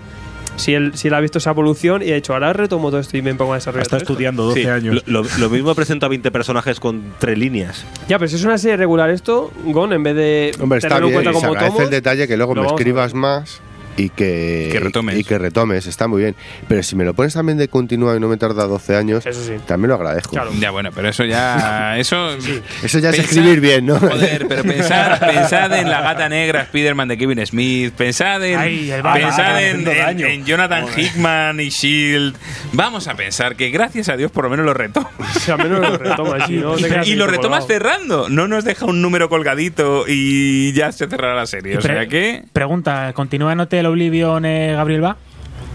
Si 0.57 0.75
él, 0.75 0.93
si 0.95 1.09
él 1.09 1.15
ha 1.15 1.21
visto 1.21 1.39
esa 1.39 1.51
evolución 1.51 2.03
y 2.03 2.13
ha 2.13 2.15
dicho, 2.15 2.35
ahora 2.35 2.53
retomo 2.53 2.91
todo 2.91 3.01
esto 3.01 3.17
y 3.17 3.23
me 3.23 3.35
pongo 3.35 3.53
a 3.55 3.57
desarrollar 3.57 3.83
Está 3.85 3.97
todo 3.97 4.03
esto". 4.03 4.13
estudiando 4.13 4.43
12 4.45 4.63
Sí, 4.63 4.69
años. 4.69 5.03
Lo, 5.07 5.23
lo- 5.39 5.49
mismo 5.49 5.75
presenta 5.75 6.09
20 6.09 6.31
personajes 6.31 6.79
con 6.79 7.03
tres 7.19 7.39
líneas. 7.39 7.87
Ya, 8.07 8.19
pero 8.19 8.29
si 8.29 8.37
es 8.37 8.45
una 8.45 8.59
serie 8.59 8.77
regular 8.77 9.09
esto, 9.09 9.51
Gon, 9.65 9.95
en 9.95 10.03
vez 10.03 10.15
de 10.15 10.53
Hombre, 10.61 10.79
está 10.79 10.89
tenerlo 10.89 11.07
en 11.07 11.13
bien. 11.13 11.23
cuenta 11.25 11.31
Se 11.31 11.35
como 11.47 11.53
agradece 11.55 11.71
tomos, 11.79 11.85
el 11.85 11.91
detalle 11.91 12.29
que 12.29 12.37
luego 12.37 12.55
me 12.55 12.67
escribas 12.67 13.15
más 13.15 13.63
y 13.97 14.09
que, 14.11 14.69
Que 14.73 14.81
retomes. 14.81 15.19
y 15.19 15.25
que 15.25 15.39
retomes. 15.39 15.87
Está 15.87 16.09
muy 16.09 16.23
bien. 16.23 16.35
Pero 16.69 16.83
si 16.83 16.97
me 16.97 17.05
lo 17.05 17.15
pones 17.15 17.35
también 17.35 17.59
de 17.59 17.69
continuo 17.69 18.15
y 18.17 18.21
no 18.21 18.29
me 18.29 18.37
tarda 18.37 18.67
12 18.67 18.97
años, 18.97 19.27
Eso 19.27 19.43
sí. 19.45 19.55
también 19.67 19.91
lo 19.91 19.95
agradezco. 19.97 20.31
Claro. 20.31 20.51
Ya, 20.59 20.71
bueno, 20.71 20.91
pero 20.95 21.09
eso 21.09 21.25
ya. 21.25 21.97
Eso. 21.99 22.37
Eso 22.83 22.99
ya 22.99 23.11
es 23.11 23.19
escribir 23.19 23.61
bien, 23.61 23.87
¿no? 23.87 23.99
Joder, 23.99 24.47
pero 24.49 24.63
pensad, 24.63 25.19
pensad 25.27 25.73
en 25.79 25.89
la 25.91 26.01
gata 26.01 26.29
negra 26.29 26.63
Spider-Man 26.63 27.09
de 27.09 27.19
Kevin 27.19 27.47
Smith, 27.47 27.93
pensad 27.95 28.43
en, 28.45 28.59
Ay, 28.59 28.93
pensad 29.15 29.63
en, 29.63 30.45
Jonathan 30.45 30.87
Hickman 30.97 31.61
y 31.61 31.69
Shield. 31.69 32.37
Vamos 32.73 33.09
a 33.09 33.15
pensar 33.15 33.57
que 33.57 33.71
gracias 33.71 34.09
a 34.09 34.17
Dios 34.17 34.31
por 34.31 34.45
lo 34.45 34.51
menos 34.51 34.67
lo 34.67 34.75
retoma. 34.75 35.11
Si 35.39 35.51
al 35.51 35.59
menos 35.59 35.81
lo 35.81 35.99
retomas, 35.99 36.47
si 36.47 36.57
no 36.57 36.75
te 36.77 36.89
y 37.05 37.15
lo 37.15 37.27
retomas 37.27 37.65
colgado. 37.65 37.67
cerrando, 37.67 38.29
no 38.29 38.49
nos 38.49 38.65
deja 38.65 38.87
un 38.87 39.03
número 39.03 39.29
colgadito 39.29 40.05
y 40.09 40.73
ya 40.73 40.93
se 40.93 41.09
cerrará 41.09 41.35
la 41.35 41.47
serie. 41.47 41.77
O 41.77 41.81
sea 41.81 42.07
que. 42.07 42.45
Pregunta, 42.53 43.13
¿continúa 43.15 43.53
en 43.53 43.61
Hotel 43.83 43.91
Oblivion 43.91 44.45
eh, 44.45 44.75
Gabriel 44.77 45.01
Va? 45.01 45.17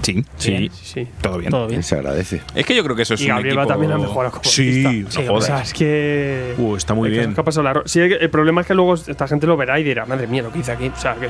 Sí, 0.08 0.24
Sí. 0.38 0.72
Sí. 0.84 1.08
todo 1.22 1.38
bien. 1.40 1.52
Todo 1.52 1.68
bien. 1.68 1.84
Se 1.84 1.96
agradece. 1.96 2.42
Es 2.56 2.66
que 2.66 2.76
yo 2.76 2.84
creo 2.84 2.96
que 2.96 3.02
eso 3.04 3.14
es 3.16 3.22
Y 3.22 3.26
un 3.26 3.30
Gabriel 3.30 3.58
va 3.58 3.62
equipo... 3.64 3.74
también 3.74 3.92
a 3.92 3.98
mejorar 3.98 4.32
como 4.32 4.44
Sí, 4.44 5.06
no 5.26 5.34
O 5.34 5.42
sea, 5.42 5.62
es 5.62 5.74
que. 5.74 6.54
Uh, 6.58 6.76
está 6.76 6.94
muy 6.94 7.10
es 7.10 7.14
bien. 7.18 7.34
que 7.34 7.42
ha 7.42 7.44
pasado 7.44 7.64
la 7.64 7.74
ro- 7.74 7.84
Sí, 7.86 8.00
el 8.00 8.30
problema 8.30 8.62
es 8.62 8.68
que 8.68 8.74
luego 8.74 8.94
esta 8.96 9.28
gente 9.28 9.46
lo 9.48 9.58
verá 9.58 9.80
y 9.80 9.84
dirá, 9.84 10.06
madre 10.06 10.28
mía, 10.28 10.42
lo 10.44 10.52
que 10.52 10.60
hice 10.60 10.72
aquí. 10.72 10.88
O 10.96 11.00
sea, 11.00 11.16
que. 11.16 11.28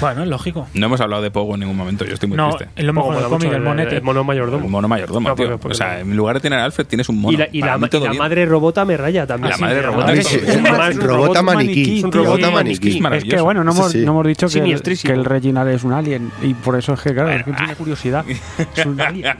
Bueno, 0.00 0.22
es 0.22 0.28
lógico. 0.28 0.66
No 0.74 0.86
hemos 0.86 1.00
hablado 1.00 1.22
de 1.22 1.30
Pogo 1.30 1.54
en 1.54 1.60
ningún 1.60 1.76
momento, 1.76 2.04
yo 2.04 2.14
estoy 2.14 2.28
muy 2.28 2.36
No, 2.36 2.50
triste. 2.50 2.68
es 2.76 2.84
lo 2.84 2.92
mejor 2.92 3.08
mola 3.14 3.20
del 3.22 3.30
mucho 3.30 3.38
cómic, 3.46 3.56
el 3.56 3.62
monete. 3.62 3.96
El 3.96 4.02
mono 4.02 4.20
El 4.20 4.26
mayordomo. 4.26 4.68
mono 4.68 4.88
mayordomo, 4.88 5.28
No, 5.28 5.34
tío. 5.34 5.46
porque- 5.46 5.58
porque 5.62 5.72
o 5.72 5.76
sea, 5.76 6.00
en 6.00 6.16
lugar 6.16 6.36
de 6.36 6.40
tener 6.40 6.58
a 6.58 6.64
Alfred, 6.64 6.86
tienes 6.86 7.08
un 7.08 7.20
mono. 7.20 7.32
y 7.34 7.36
la, 7.36 7.48
y 7.52 7.58
y 7.58 8.18
madre 8.18 8.46
robota 8.46 8.84
me 8.84 8.96
raya 8.96 9.26
también. 9.26 9.50
La 9.50 9.58
madre 9.58 9.82
robota 9.82 10.12
sí, 10.22 11.44
maniquí. 11.44 11.98
Es 11.98 12.04
un 12.04 12.12
Robot 12.12 12.40
robot 12.40 12.52
maniquí. 12.52 12.88
Es 12.88 12.94
que 12.96 13.00
maravilloso. 13.00 13.44
bueno, 13.44 13.64
no 13.64 13.72
hemos, 13.72 13.90
sí. 13.92 13.98
dicho 14.26 14.48
que 14.48 14.58
el, 14.58 15.18
el 15.18 15.24
Reginald 15.24 15.70
es 15.70 15.84
un 15.84 15.92
alien 15.92 16.30
y 16.42 16.54
por 16.54 16.76
eso 16.76 16.94
es 16.94 17.00
que, 17.00 17.12
claro, 17.12 17.30
es 17.30 17.44
que 17.44 17.52
tiene 17.52 17.74
Es 18.76 18.86
un 18.86 19.00
alien. 19.00 19.36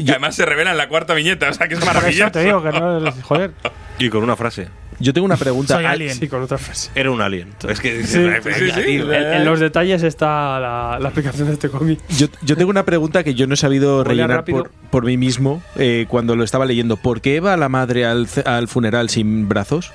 Y 0.00 0.10
además 0.10 0.34
se 0.34 0.44
revela 0.46 0.70
en 0.72 0.76
la 0.76 0.88
cuarta 0.88 1.14
viñeta, 1.14 1.48
o 1.50 1.54
sea 1.54 1.68
que 1.68 1.74
es 1.74 1.80
Por 1.80 1.88
eso 1.88 1.94
maravilloso. 1.98 2.30
te 2.32 2.44
digo 2.44 2.62
que 2.62 2.70
no. 2.72 3.12
Joder. 3.22 3.52
Y 3.98 4.08
con 4.10 4.22
una 4.22 4.36
frase. 4.36 4.68
Yo 5.00 5.12
tengo 5.12 5.24
una 5.24 5.36
pregunta. 5.36 5.74
Soy 5.74 5.84
alien. 5.84 6.14
Sí, 6.14 6.28
con 6.28 6.42
otra 6.42 6.58
frase. 6.58 6.90
Era 6.94 7.10
un 7.10 7.20
alien. 7.20 7.48
Es 7.68 7.80
que 7.80 8.04
sí, 8.04 8.18
sí, 8.54 8.70
sí. 8.70 8.80
En, 9.00 9.12
en 9.12 9.44
los 9.44 9.58
detalles 9.58 10.02
está 10.04 10.60
la, 10.60 10.98
la 11.00 11.08
explicación 11.08 11.48
de 11.48 11.54
este 11.54 11.68
cómic. 11.70 11.98
Yo, 12.10 12.28
yo 12.42 12.56
tengo 12.56 12.70
una 12.70 12.84
pregunta 12.84 13.24
que 13.24 13.34
yo 13.34 13.46
no 13.46 13.54
he 13.54 13.56
sabido 13.56 14.04
rellenar 14.04 14.44
por, 14.44 14.70
por 14.90 15.04
mí 15.04 15.16
mismo 15.16 15.62
eh, 15.76 16.06
cuando 16.08 16.36
lo 16.36 16.44
estaba 16.44 16.66
leyendo. 16.66 16.96
¿Por 16.96 17.20
qué 17.20 17.40
va 17.40 17.56
la 17.56 17.68
madre 17.68 18.04
al 18.06 18.68
funeral 18.68 19.08
sin 19.08 19.48
brazos? 19.48 19.92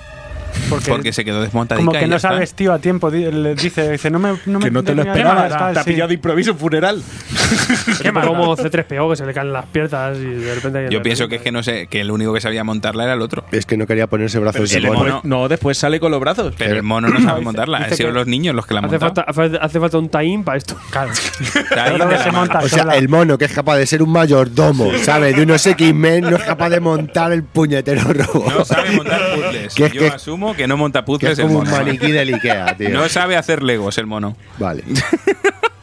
Porque, 0.70 0.90
Porque 0.92 1.14
se 1.14 1.24
quedó 1.24 1.42
desmontadica 1.42 1.86
como 1.86 1.98
que 1.98 2.06
y 2.06 2.08
no 2.10 2.18
está. 2.18 2.32
vestido 2.34 2.74
a 2.74 2.80
tiempo. 2.80 3.10
Le 3.10 3.56
dice, 3.56 3.92
dice 3.92 4.10
no 4.10 4.20
me, 4.20 4.34
no 4.46 4.60
me 4.60 4.66
que 4.66 4.72
no 4.72 4.84
te 4.84 4.94
lo 4.94 5.04
nada, 5.06 5.48
tal, 5.50 5.74
te 5.74 5.80
ha 5.80 5.84
pillado 5.84 6.10
de 6.10 6.16
improviso 6.16 6.52
un 6.52 6.58
funeral. 6.60 7.02
Qué 8.02 8.12
como 8.12 8.56
C3PO 8.58 9.10
que 9.12 9.16
se 9.16 9.26
le 9.26 9.34
caen 9.34 9.54
las 9.54 9.66
piernas 9.68 10.18
y 10.18 10.26
de 10.26 10.56
repente. 10.56 10.88
Yo 10.90 11.02
pienso 11.02 11.28
que 11.28 11.36
es 11.38 11.42
que 11.42 11.52
no 11.52 11.64
sé, 11.64 11.88
que 11.88 12.02
el 12.02 12.12
único 12.12 12.34
que 12.34 12.42
sabía 12.42 12.64
montarla 12.64 13.06
era 13.06 13.14
el 13.14 13.22
otro. 13.22 13.46
Es 13.52 13.66
que 13.66 13.78
no 13.78 13.88
quería 13.88 14.08
ponerse 14.08 14.40
brazos 14.40 14.70
de 14.70 14.78
el 14.78 14.92
mono. 14.92 15.22
No, 15.24 15.48
después 15.48 15.78
sale 15.78 16.00
con 16.00 16.12
los 16.12 16.20
brazos. 16.20 16.54
Pero 16.58 16.76
el 16.76 16.84
mono 16.84 17.08
no 17.10 17.22
sabe 17.22 17.42
montarla, 17.48 17.78
han 17.78 17.94
sido 17.94 18.12
los 18.12 18.28
niños 18.28 18.54
los 18.56 18.66
que 18.66 18.74
la 18.74 18.80
han 18.82 18.86
Hace 18.86 19.00
montado. 19.00 19.34
falta, 19.34 19.58
hace, 19.60 19.80
falta 19.80 19.98
un 19.98 20.10
tie 20.10 20.40
para 20.44 20.58
esto. 20.58 20.76
Claro. 20.92 21.12
Está 21.68 22.60
O 22.60 22.68
sea, 22.68 22.80
sola. 22.84 22.96
el 22.98 23.08
mono 23.10 23.38
que 23.38 23.46
es 23.46 23.54
capaz 23.54 23.78
de 23.78 23.86
ser 23.86 24.02
un 24.04 24.12
mayordomo, 24.12 24.92
¿sabes? 25.02 25.36
De 25.36 25.44
unos 25.44 25.66
X-Men, 25.66 26.22
no 26.26 26.36
es 26.38 26.44
capaz 26.44 26.70
de 26.70 26.80
montar 26.80 27.32
el 27.32 27.44
puñetero 27.44 28.02
robot. 28.04 28.54
No 28.58 28.66
sabe 28.66 28.92
montar 28.92 29.22
puzzles. 29.36 29.74
Que 29.76 29.86
es 29.86 29.92
Yo 29.94 30.02
que- 30.02 30.10
asumo 30.50 30.56
que 30.58 30.68
no 30.68 30.78
monta 30.78 31.04
puzzles 31.06 31.34
es 31.34 31.40
el 31.40 31.46
como 31.48 31.60
un 31.60 31.66
mono. 31.70 31.78
maniquí 31.78 32.12
del 32.12 32.34
Ikea, 32.34 32.76
tío. 32.78 32.90
No 32.90 33.08
sabe 33.10 33.36
hacer 33.38 33.64
legos 33.64 33.98
el 33.98 34.06
mono. 34.08 34.36
Vale. 34.58 34.84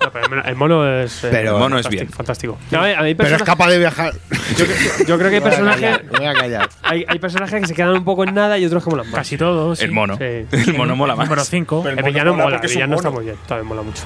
No, 0.04 0.10
pero 0.12 0.44
el 0.44 0.54
mono 0.54 0.86
es. 1.00 1.24
eh, 1.24 1.28
Pero- 1.30 1.52
El 1.52 1.58
mono 1.60 1.78
es 1.78 1.84
fantástico, 1.86 1.90
bien. 2.04 2.08
Fantástico. 2.12 2.58
No, 2.70 2.80
a 2.80 2.84
mí- 2.84 2.92
a 2.92 3.02
mí 3.04 3.14
Pero 3.14 3.36
es 3.36 3.42
capaz 3.42 3.68
de 3.70 3.78
viajar. 3.78 4.12
yo, 4.54 4.66
creo- 4.66 5.06
yo 5.06 5.18
creo 5.18 5.30
que 5.30 5.36
hay 5.36 5.40
personajes. 5.40 6.04
me 6.12 6.18
voy 6.18 6.26
a 6.26 6.34
callar. 6.34 6.68
Hay, 6.82 7.06
hay 7.08 7.18
personajes 7.18 7.62
que 7.62 7.68
se 7.68 7.74
quedan 7.74 7.92
un 7.96 8.04
poco 8.04 8.22
en 8.24 8.34
nada 8.34 8.58
y 8.58 8.66
otros 8.66 8.84
que 8.84 8.90
molan 8.90 9.06
más. 9.06 9.14
Casi 9.14 9.38
todos. 9.38 9.80
El 9.80 9.92
mono. 9.92 10.18
Sí. 10.18 10.24
El 10.52 10.74
mono 10.76 10.94
mola 10.94 11.16
más. 11.16 11.26
Número 11.26 11.42
5. 11.42 11.88
El 11.88 12.02
villano 12.02 12.32
mola 12.32 12.44
mola, 12.44 12.56
porque 12.56 12.66
el 12.66 12.70
es 12.70 12.76
un 12.76 12.80
villano 12.80 12.96
está 12.96 13.08
mono. 13.08 13.16
muy 13.22 13.24
bien, 13.24 13.36
también 13.48 13.66
mola 13.66 13.80
mucho. 13.80 14.02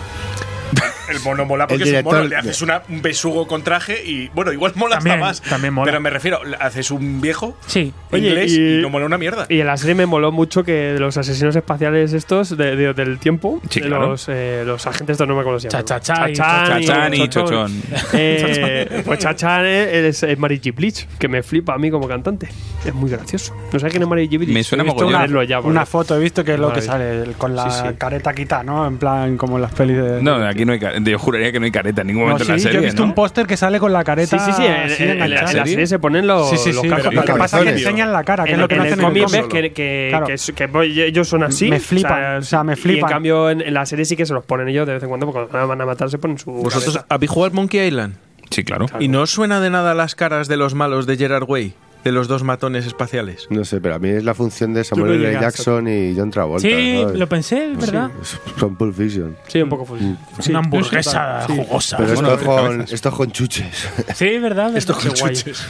El 1.09 1.21
mono 1.21 1.47
mola 1.47 1.67
porque 1.67 1.85
El 1.85 1.89
es 1.95 1.99
un 2.01 2.05
mono. 2.05 2.19
director 2.19 2.29
Le 2.31 2.37
haces 2.51 2.59
de- 2.59 2.65
una- 2.65 2.83
un 2.89 3.01
besugo 3.03 3.47
con 3.47 3.63
traje 3.63 4.05
y, 4.05 4.29
bueno, 4.35 4.53
igual 4.53 4.73
mola 4.77 4.97
También- 4.97 5.23
hasta 5.23 5.27
más. 5.45 5.51
también 5.51 5.73
mola. 5.73 5.91
Pero 5.91 6.01
me 6.03 6.11
refiero, 6.11 6.41
haces 6.61 6.91
un 6.91 7.21
viejo 7.23 7.57
Sí. 7.67 7.95
Oye, 8.13 8.29
inglés 8.29 8.53
y- 8.53 8.79
y, 8.79 8.83
no 8.83 8.91
mola 8.91 9.07
una 9.07 9.17
mierda. 9.17 9.47
Y 9.49 9.61
en 9.61 9.67
la 9.67 9.77
serie 9.79 9.95
me 9.95 10.05
moló 10.05 10.33
mucho 10.33 10.65
que 10.65 10.97
los 10.99 11.17
asesinos 11.17 11.57
espaciales 11.57 12.13
estos 12.13 12.57
de- 12.59 12.77
de- 12.77 12.93
del 12.93 13.19
tiempo, 13.19 13.61
Sí, 13.71 13.81
de 13.81 13.87
claro. 13.89 14.09
los, 14.11 14.27
eh, 14.29 14.65
los 14.67 14.87
agentes 14.87 15.15
estos 15.15 15.27
no 15.27 15.35
me. 15.35 15.59
Cha-cha-cha 15.61 16.29
y 16.29 16.35
Chachán 16.35 17.15
y 17.15 17.29
Chochón. 17.29 17.73
Eh, 18.13 19.03
pues 19.07 19.19
Chachán 19.21 19.65
es, 19.65 20.23
es 20.23 20.39
Mary 20.39 20.59
J. 20.63 20.73
Blige, 20.77 21.07
que 21.19 21.29
me 21.29 21.43
flipa 21.43 21.75
a 21.75 21.79
mí 21.79 21.91
como 21.91 22.07
cantante. 22.07 22.49
Es 22.85 22.93
muy 22.95 23.11
gracioso. 23.11 23.55
No 23.73 23.79
sé 23.79 23.89
quién 23.89 24.03
es 24.03 24.09
Mary 24.09 24.27
J. 24.27 24.39
Blige. 24.39 24.53
Me 24.53 24.63
suena 24.63 24.85
verlo 25.19 25.43
ya, 25.43 25.61
Una 25.61 25.87
foto 25.87 26.17
he 26.17 26.21
visto 26.21 26.45
que 26.45 26.55
es 26.55 26.61
lo 26.61 26.73
que 26.73 26.83
sale 26.83 27.33
con 27.39 27.57
la 27.57 27.71
Sí, 27.71 27.81
sí. 27.89 27.95
careta 27.97 28.35
quitada, 28.35 28.63
¿no? 28.63 28.87
En 28.87 28.99
plan, 28.99 29.37
como 29.39 29.57
en 29.57 29.63
las 29.63 29.73
pelis 29.73 29.97
de. 29.97 30.23
No, 30.23 30.39
aquí 30.59 30.65
no 30.67 30.73
hay 30.73 30.79
careta. 30.81 31.11
Yo 31.11 31.19
juraría 31.19 31.53
que 31.53 31.59
no 31.61 31.65
hay 31.65 31.71
careta 31.71 32.01
en 32.03 32.07
ningún 32.09 32.23
No, 32.23 32.27
momento 32.29 32.45
sí, 32.45 32.51
en 32.51 32.57
la 32.57 32.63
serie. 32.63 32.75
yo 32.75 32.83
he 32.83 32.85
visto 32.87 33.03
¿no? 33.03 33.09
un 33.09 33.15
póster 33.15 33.47
que 33.47 33.57
sale 33.57 33.79
con 33.79 33.93
la 33.93 34.05
careta. 34.05 34.39
Sí, 34.39 34.45
sí, 34.45 34.53
sí. 34.57 34.65
En, 34.67 34.73
en- 35.11 35.23
en 35.23 35.31
la, 35.31 35.41
en 35.41 35.57
la 35.57 35.67
serie 35.67 35.87
se 35.87 35.99
ponen 35.99 36.27
los, 36.27 36.51
Sí, 36.51 36.57
sí, 36.59 36.73
los. 36.73 36.85
Lo 36.87 37.23
que 37.23 37.33
pasa 37.35 37.59
es 37.61 37.65
que 37.65 37.71
enseñan 37.71 38.13
la 38.13 38.25
cara, 38.25 38.45
que 38.45 38.51
en, 38.51 38.57
es 38.57 38.61
lo 38.61 38.69
que 38.69 38.75
en 38.75 38.79
no 38.81 38.85
hacen 38.87 39.01
en 39.01 39.07
el 39.07 39.13
ves 39.31 39.47
que, 39.49 39.73
que, 39.73 40.07
Claro. 40.11 40.27
que 40.27 40.33
es- 40.35 40.53
que 40.55 40.69
ellos 41.07 41.29
son 41.29 41.43
así. 41.45 41.69
Me 41.71 41.81
flipan, 41.81 42.37
o 42.37 42.43
sea, 42.43 42.65
me 42.65 42.73
Y 42.73 42.77
en 42.77 42.79
flipan. 42.83 43.11
cambio 43.11 43.51
en, 43.51 43.61
en 43.61 43.75
la 43.75 43.87
serie 43.87 44.05
sí 44.05 44.17
que 44.17 44.27
se 44.27 44.35
los 44.35 44.45
ponen 44.45 44.69
ellos 44.69 44.87
de 44.87 44.95
vez 44.95 45.03
en 45.03 45.09
cuando 45.09 45.31
porque 45.31 45.49
cuando 45.51 45.69
van 45.69 45.81
a 45.81 45.87
matar 45.87 46.11
se 46.11 46.19
ponen 46.19 46.39
su 46.39 46.51
¿Vosotros 46.51 47.01
habéis 47.09 47.31
jugado 47.31 47.51
al 47.51 47.55
Monkey 47.55 47.87
Island? 47.87 48.17
Sí, 48.51 48.65
claro. 48.65 48.87
¿Y 48.99 49.09
no 49.09 49.23
os 49.23 49.31
suena 49.31 49.61
de 49.61 49.69
nada 49.71 49.95
las 49.95 50.15
caras 50.15 50.49
de 50.49 50.57
los 50.57 50.75
malos 50.75 51.07
de 51.07 51.17
Gerard 51.19 51.45
Way? 51.49 51.75
De 52.05 52.13
los 52.13 52.29
dos 52.29 52.43
matones 52.43 52.87
espaciales. 52.87 53.47
No 53.51 53.65
sé, 53.65 53.81
pero 53.81 53.97
a 53.97 53.99
mí 53.99 54.09
es 54.09 54.25
la 54.25 54.35
función 54.35 54.73
de 54.73 54.85
Samuel 54.85 55.25
L. 55.25 55.33
Jackson 55.33 55.89
y 55.89 56.15
John 56.17 56.31
Travolta. 56.31 56.67
Sí, 56.67 57.03
lo 57.15 57.29
pensé, 57.29 57.75
¿verdad? 57.75 58.11
Sí, 58.23 58.37
son 58.59 58.77
Pulp 58.77 58.97
Fiction. 58.97 59.37
Sí, 59.47 59.61
un 59.61 59.69
poco 59.69 59.85
fue. 59.85 59.99
Sí, 59.99 60.51
Una 60.51 60.61
hamburguesa 60.61 61.45
sí. 61.47 61.57
jugosa. 61.57 61.97
Pero 61.97 62.13
esto, 62.13 62.39
con, 62.47 62.81
esto 62.83 63.09
es 63.09 63.15
con 63.15 63.33
chuches. 63.33 63.89
Sí, 64.15 64.39
¿verdad? 64.39 64.77
Esto 64.77 64.95
¿verdad? 64.95 65.11
con 65.19 65.31
chuches. 65.31 65.67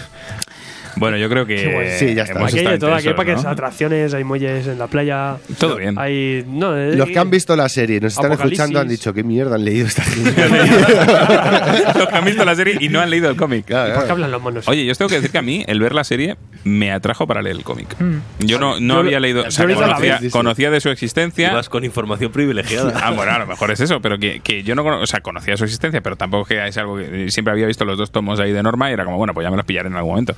Bueno, 0.98 1.16
yo 1.16 1.28
creo 1.28 1.46
que. 1.46 1.96
Sí, 1.98 2.14
ya 2.14 2.22
está. 2.22 2.38
hemos 2.38 2.52
Aquí 2.52 2.60
hay 2.60 2.66
de 2.72 2.78
todo, 2.78 2.94
aquí 2.94 3.08
hay 3.08 3.14
parques, 3.14 3.42
¿no? 3.42 3.50
atracciones, 3.50 4.14
hay 4.14 4.24
muelles 4.24 4.66
en 4.66 4.78
la 4.78 4.86
playa. 4.86 5.36
Todo 5.58 5.76
bien. 5.76 5.98
Hay. 5.98 6.44
No, 6.48 6.76
eh, 6.76 6.96
Los 6.96 7.08
que 7.08 7.18
han 7.18 7.30
visto 7.30 7.56
la 7.56 7.68
serie 7.68 7.96
y 7.96 8.00
nos 8.00 8.14
están 8.14 8.32
escuchando 8.32 8.80
han 8.80 8.88
dicho, 8.88 9.12
¿qué 9.14 9.22
mierda 9.22 9.54
han 9.56 9.64
leído 9.64 9.86
esta 9.86 10.04
Los 11.96 12.08
que 12.08 12.14
han 12.16 12.24
visto 12.24 12.44
la 12.44 12.54
serie 12.54 12.76
y 12.80 12.88
no 12.88 13.00
han 13.00 13.10
leído 13.10 13.28
el 13.30 13.36
cómic. 13.36 13.64
Claro, 13.66 13.86
¿Por 13.86 13.94
qué 13.94 13.98
claro. 14.00 14.12
hablan 14.14 14.30
los 14.30 14.42
monos? 14.42 14.68
Oye, 14.68 14.84
yo 14.84 14.92
os 14.92 14.98
tengo 14.98 15.08
que 15.08 15.16
decir 15.16 15.30
que 15.30 15.38
a 15.38 15.42
mí 15.42 15.64
el 15.66 15.80
ver 15.80 15.94
la 15.94 16.04
serie 16.04 16.36
me 16.64 16.92
atrajo 16.92 17.26
para 17.26 17.42
leer 17.42 17.56
el 17.56 17.64
cómic. 17.64 17.88
Yo 18.40 18.58
no, 18.58 18.80
no 18.80 18.94
Yo- 18.94 19.00
había 19.00 19.20
leído, 19.20 19.44
o 19.46 19.50
sea, 19.50 19.66
conocía, 19.66 20.18
vez. 20.20 20.32
conocía 20.32 20.70
de 20.70 20.80
su 20.80 20.90
existencia. 20.90 21.50
Ibas 21.52 21.68
con 21.68 21.84
información 21.84 22.32
privilegiada. 22.32 22.92
Ah, 23.02 23.10
bueno, 23.10 23.32
a 23.32 23.38
lo 23.38 23.46
mejor 23.46 23.70
es 23.70 23.80
eso, 23.80 24.00
pero 24.00 24.18
que, 24.18 24.40
que 24.40 24.62
yo 24.62 24.74
no 24.74 24.84
o 24.84 25.06
sea, 25.06 25.20
conocía 25.20 25.56
su 25.56 25.64
existencia, 25.64 26.00
pero 26.00 26.16
tampoco 26.16 26.46
que 26.46 26.66
es 26.66 26.76
algo 26.78 26.96
que 26.96 27.30
siempre 27.30 27.52
había 27.52 27.66
visto 27.66 27.84
los 27.84 27.98
dos 27.98 28.10
tomos 28.10 28.40
ahí 28.40 28.52
de 28.52 28.62
Norma 28.62 28.90
y 28.90 28.94
era 28.94 29.04
como, 29.04 29.16
bueno, 29.16 29.34
pues 29.34 29.44
ya 29.44 29.50
me 29.50 29.56
los 29.56 29.66
pillaré 29.66 29.88
en 29.88 29.96
algún 29.96 30.12
momento. 30.12 30.34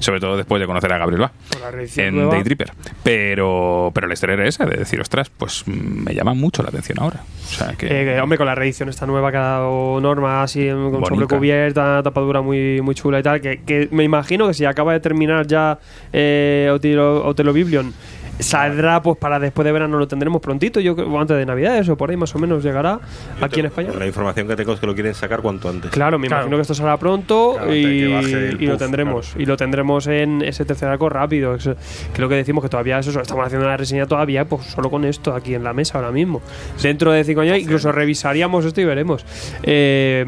Sobre 0.00 0.20
todo 0.20 0.36
después 0.36 0.60
de 0.60 0.66
conocer 0.66 0.92
a 0.92 0.98
Gabriel 0.98 1.28
reedición 1.70 2.18
en. 2.18 2.30
Day 2.30 2.42
Tripper. 2.42 2.72
Pero, 3.02 3.90
pero 3.94 4.06
la 4.06 4.14
historia 4.14 4.34
era 4.34 4.46
esa, 4.46 4.64
de 4.66 4.78
decir, 4.78 5.00
ostras, 5.00 5.30
pues 5.30 5.64
mm, 5.66 6.04
me 6.04 6.14
llama 6.14 6.34
mucho 6.34 6.62
la 6.62 6.68
atención 6.68 6.98
ahora. 7.00 7.22
O 7.22 7.54
sea, 7.54 7.74
que. 7.74 7.86
Eh, 7.86 8.04
que, 8.04 8.20
hombre, 8.20 8.38
con 8.38 8.46
la 8.46 8.54
reedición 8.54 8.88
esta 8.88 9.06
nueva 9.06 9.30
que 9.30 9.36
ha 9.36 9.40
dado 9.40 10.00
Norma, 10.00 10.42
así 10.42 10.68
con 10.68 10.92
Bonita. 10.92 11.08
sobrecubierta, 11.08 12.02
tapadura 12.02 12.40
muy, 12.40 12.80
muy 12.80 12.94
chula 12.94 13.20
y 13.20 13.22
tal, 13.22 13.40
que, 13.40 13.62
que 13.62 13.88
me 13.90 14.04
imagino 14.04 14.48
que 14.48 14.54
si 14.54 14.64
acaba 14.64 14.92
de 14.92 15.00
terminar 15.00 15.46
ya 15.46 15.78
eh, 16.12 16.70
Otelo, 16.72 17.26
Otelo 17.26 17.52
Biblion, 17.52 17.92
saldrá 18.42 19.02
pues 19.02 19.16
para 19.18 19.38
después 19.38 19.64
de 19.64 19.72
verano, 19.72 19.98
lo 19.98 20.08
tendremos 20.08 20.40
prontito, 20.40 20.80
yo 20.80 20.94
creo, 20.96 21.08
o 21.10 21.20
antes 21.20 21.36
de 21.36 21.46
Navidades 21.46 21.88
o 21.88 21.96
por 21.96 22.10
ahí 22.10 22.16
más 22.16 22.34
o 22.34 22.38
menos 22.38 22.62
llegará 22.62 23.00
aquí 23.40 23.60
en 23.60 23.66
España. 23.66 23.90
La 23.98 24.06
información 24.06 24.46
que 24.48 24.56
tengo 24.56 24.72
es 24.72 24.80
que 24.80 24.86
lo 24.86 24.94
quieren 24.94 25.14
sacar 25.14 25.40
cuanto 25.40 25.68
antes. 25.68 25.90
Claro, 25.90 26.18
me 26.18 26.28
Claro. 26.28 26.42
imagino 26.42 26.56
que 26.56 26.62
esto 26.62 26.74
saldrá 26.74 26.96
pronto 26.96 27.54
Claro, 27.56 27.74
y, 27.74 28.66
lo 28.66 28.76
tendremos. 28.76 29.34
Y 29.38 29.46
lo 29.46 29.56
tendremos 29.56 30.06
en 30.06 30.42
ese 30.42 30.64
tercer 30.64 30.88
arco 30.88 31.08
rápido. 31.08 31.56
Que 31.56 31.70
es 31.70 32.18
lo 32.18 32.28
que 32.28 32.34
decimos 32.34 32.62
que 32.62 32.68
todavía 32.70 32.98
eso, 32.98 33.18
estamos 33.20 33.46
haciendo 33.46 33.66
la 33.66 33.76
reseña 33.76 34.06
todavía 34.06 34.44
pues 34.44 34.66
solo 34.66 34.90
con 34.90 35.04
esto 35.04 35.34
aquí 35.34 35.54
en 35.54 35.64
la 35.64 35.72
mesa 35.72 35.98
ahora 35.98 36.10
mismo. 36.10 36.40
Dentro 36.82 37.12
de 37.12 37.24
cinco 37.24 37.40
años 37.42 37.58
incluso 37.58 37.92
revisaríamos 37.92 38.64
esto 38.64 38.80
y 38.80 38.84
veremos. 38.84 39.24
Eh, 39.62 40.24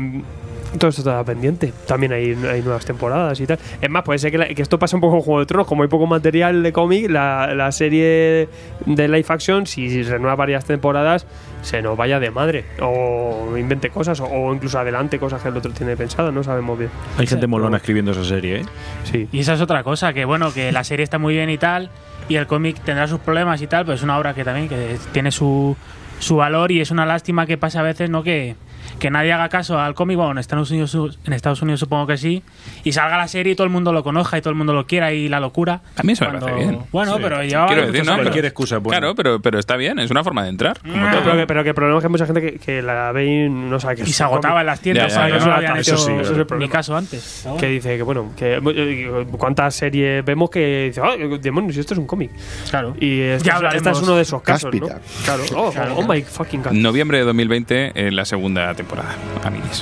todo 0.79 0.89
esto 0.89 1.03
está 1.03 1.23
pendiente. 1.25 1.73
También 1.87 2.13
hay, 2.13 2.31
hay 2.51 2.63
nuevas 2.63 2.85
temporadas 2.85 3.39
y 3.41 3.47
tal. 3.47 3.59
Es 3.81 3.91
más, 3.91 4.03
puede 4.03 4.19
ser 4.19 4.31
que, 4.31 4.39
la- 4.39 4.49
que 4.49 4.63
esto 4.63 4.79
pase 4.79 4.97
un 4.97 5.01
poco 5.01 5.13
con 5.17 5.21
Juego 5.23 5.41
de 5.41 5.47
Tronos. 5.47 5.67
Como 5.67 5.83
hay 5.83 5.89
poco 5.89 6.07
material 6.07 6.63
de 6.63 6.73
cómic, 6.73 7.11
la, 7.11 7.55
la 7.55 7.71
serie 7.73 8.49
de 8.87 9.09
live 9.09 9.25
action, 9.29 9.67
si 9.67 10.03
renueva 10.03 10.35
varias 10.37 10.65
temporadas, 10.65 11.27
se 11.63 11.83
nos 11.83 11.97
vaya 11.97 12.19
de 12.21 12.31
madre. 12.31 12.65
O 12.81 13.55
invente 13.57 13.91
cosas, 13.91 14.21
o, 14.21 14.25
o 14.27 14.55
incluso 14.55 14.79
adelante 14.79 15.19
cosas 15.19 15.43
que 15.43 15.49
el 15.49 15.57
otro 15.57 15.73
tiene 15.73 15.97
pensadas. 15.97 16.33
No 16.33 16.43
sabemos 16.43 16.79
bien. 16.79 16.91
Hay 17.19 17.27
gente 17.27 17.47
molona 17.47 17.77
escribiendo 17.77 18.13
esa 18.13 18.25
serie, 18.25 18.57
¿eh? 18.61 18.65
Sí. 19.05 19.29
Y 19.33 19.41
esa 19.41 19.55
es 19.55 19.61
otra 19.61 19.83
cosa, 19.83 20.13
que 20.13 20.25
bueno, 20.25 20.53
que 20.53 20.73
la 20.73 20.85
serie 20.85 21.05
está 21.05 21.19
muy 21.19 21.35
bien 21.35 21.51
y 21.51 21.59
tal, 21.59 21.91
y 22.29 22.37
el 22.37 22.47
cómic 22.47 22.81
tendrá 22.81 23.07
sus 23.09 23.21
problemas 23.21 23.61
y 23.63 23.67
tal, 23.67 23.85
pero 23.85 23.95
es 23.95 24.03
una 24.03 24.19
obra 24.19 24.35
que 24.35 24.45
también 24.45 24.69
que 24.69 24.97
tiene 25.13 25.31
su, 25.31 25.77
su 26.19 26.37
valor 26.37 26.71
y 26.73 26.81
es 26.81 26.91
una 26.91 27.05
lástima 27.07 27.47
que 27.47 27.59
pasa 27.59 27.81
a 27.81 27.83
veces, 27.83 28.09
¿no? 28.11 28.23
Que, 28.23 28.55
que 28.99 29.11
nadie 29.11 29.33
haga 29.33 29.49
caso 29.49 29.79
al 29.79 29.95
cómic, 29.95 30.17
bueno, 30.17 30.33
en 30.33 30.39
Estados, 30.39 30.71
Unidos, 30.71 31.19
en 31.25 31.33
Estados 31.33 31.63
Unidos 31.63 31.81
supongo 31.81 32.07
que 32.07 32.17
sí, 32.17 32.43
y 32.85 32.93
salga 32.93 33.17
la 33.17 33.29
serie 33.29 33.53
y 33.53 33.57
todo 33.57 33.65
el 33.65 33.71
mundo 33.73 33.93
lo 33.93 34.03
conozca 34.03 34.39
y 34.39 34.41
todo 34.41 34.51
el 34.51 34.57
mundo 34.57 34.73
lo 34.73 34.87
quiera 34.87 35.13
y 35.13 35.29
la 35.29 35.41
locura. 35.41 35.81
A 35.97 36.03
mí 36.03 36.13
eso 36.13 36.25
me 36.25 36.31
Cuando- 36.31 36.47
parece 36.47 36.65
bien. 36.71 36.81
Bueno, 36.93 37.17
pero 37.21 37.43
llevaba 37.43 37.67
Quiero 37.69 37.83
muchos 37.83 37.93
decir, 37.93 38.11
¿no? 38.11 38.17
Cualquier 38.17 38.45
excusa 38.47 38.77
es 38.77 38.83
buena. 38.83 38.99
Claro, 39.01 39.15
pero, 39.15 39.41
pero 39.41 39.59
está 39.59 39.77
bien, 39.77 39.99
es 39.99 40.11
una 40.11 40.23
forma 40.25 40.43
de 40.45 40.49
entrar. 40.51 40.79
como 40.81 40.93
Pero, 40.95 41.23
pero 41.25 41.37
que, 41.37 41.47
pero 41.47 41.63
que 41.63 41.69
el 41.71 41.75
problema 41.75 41.99
es 41.99 42.03
que 42.03 42.07
hay 42.07 42.11
mucha 42.11 42.27
gente 42.27 42.41
que, 42.43 42.59
que 42.59 42.83
la 42.83 43.13
ve 43.13 43.25
y 43.47 43.49
no 43.49 43.79
sabe 43.81 43.97
que 43.97 44.03
Y 44.03 44.13
se 44.13 44.23
agotaba 44.23 44.61
en 44.61 44.67
las 44.67 44.81
tiendas, 44.81 45.13
Ya, 45.15 45.29
ya, 45.29 45.39
ya. 45.39 45.61
que 45.61 45.69
no 45.69 45.77
Eso 45.77 45.97
sí, 45.99 46.13
ese 46.13 46.33
es 46.33 46.39
el 46.39 46.47
problema. 46.47 46.73
caso 46.73 46.97
antes. 46.97 47.47
Que 47.59 47.67
dice 47.67 47.97
que, 47.97 48.03
bueno, 48.03 48.33
que 48.37 48.61
eh, 48.65 49.27
cuántas 49.39 49.75
series 49.75 50.25
vemos 50.25 50.51
que 50.51 50.87
dice, 50.89 51.01
ah, 51.03 51.13
demonios, 51.41 51.77
esto 51.77 51.95
es 51.95 51.99
un 51.99 52.07
cómic. 52.07 52.31
Claro. 52.71 52.95
Y 53.01 53.21
este, 53.21 53.21
Ya 53.21 53.33
es- 53.33 53.37
este 53.37 53.51
hablaremos. 53.53 53.97
es 53.99 54.03
uno 54.03 54.17
de 54.17 54.23
esos 54.23 54.43
casos, 54.43 54.75
¿no? 54.75 54.87
Claro. 55.25 55.43
Oh, 55.55 55.73
oh, 55.77 55.95
oh 55.99 56.07
my 56.07 56.23
fucking 56.23 56.63
god. 56.63 56.73
Noviembre 56.73 57.19
de 57.19 57.25
2020, 57.25 57.93
eh, 57.95 58.11
la 58.11 58.25
segunda 58.25 58.72
primera 58.75 58.77
temporada 58.77 59.17
a 59.45 59.51
minis. 59.51 59.81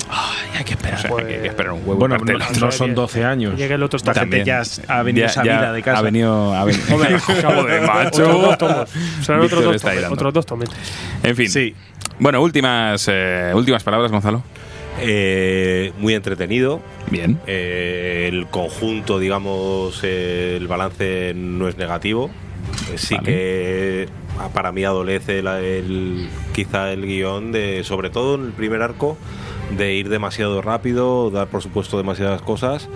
hay 0.57 0.65
que 0.65 0.73
esperar. 0.75 0.99
O 0.99 1.03
sea, 1.03 1.27
que, 1.27 1.35
hay 1.35 1.41
que 1.43 1.49
esperar 1.49 1.73
un 1.73 1.81
huevo. 1.81 1.97
Bueno, 1.97 2.19
no, 2.19 2.33
el- 2.33 2.61
no 2.61 2.71
son 2.73 2.95
12 2.95 3.25
años. 3.25 3.57
Llega 3.57 3.75
el 3.75 3.83
otro 3.83 3.97
Esta 3.97 4.15
gente 4.15 4.39
También. 4.39 4.45
ya 4.47 4.63
ha 4.95 5.03
venido 5.03 5.27
Ya- 5.27 5.33
sabida 5.33 5.61
ya 5.63 5.73
de 5.73 5.83
casa. 5.83 5.99
Ha 5.99 6.03
venido. 6.03 6.55
Ha 6.55 6.65
venido. 6.65 6.85
Joder, 6.89 7.21
Joder, 7.21 7.83
macho. 7.87 8.23
Otros 8.23 8.43
dos 8.43 8.59
tomos. 8.59 8.91
Serán 9.23 9.41
otros 9.43 9.65
dos, 9.65 9.83
tomes- 9.83 10.11
otros 10.11 10.35
dos. 10.35 10.47
En 11.23 11.37
fin. 11.37 11.49
Sí. 11.51 11.75
Bueno, 12.19 12.43
últimas, 12.43 13.07
eh, 13.11 13.53
últimas 13.55 13.83
palabras, 13.83 14.11
Gonzalo. 14.11 14.43
Eh, 15.01 15.93
muy 15.99 16.15
entretenido. 16.15 16.81
Bien. 17.11 17.39
Eh, 17.47 18.29
el 18.31 18.47
conjunto, 18.49 19.19
digamos, 19.19 20.01
eh, 20.03 20.57
el 20.59 20.69
balance 20.69 21.33
no 21.35 21.69
es 21.69 21.77
negativo. 21.77 22.31
Sí 22.97 23.15
Vale. 23.15 23.25
que 23.27 24.09
ah, 24.39 24.49
para 24.53 24.73
mí 24.73 24.85
adolece 24.85 25.43
la- 25.43 25.61
el, 25.61 26.29
quizá 26.53 26.93
el 26.93 27.07
guion 27.07 27.53
de, 27.53 27.85
sobre 27.85 28.11
todo 28.11 28.35
en 28.37 28.47
el 28.47 28.53
primer 28.53 28.83
arco, 28.83 29.17
de 29.77 29.95
ir 29.95 30.09
demasiado 30.09 30.63
rápido, 30.63 31.31
dar 31.31 31.47
por 31.49 31.63
supuesto 31.63 31.97
demasiadas 31.97 32.43
cosas. 32.43 32.89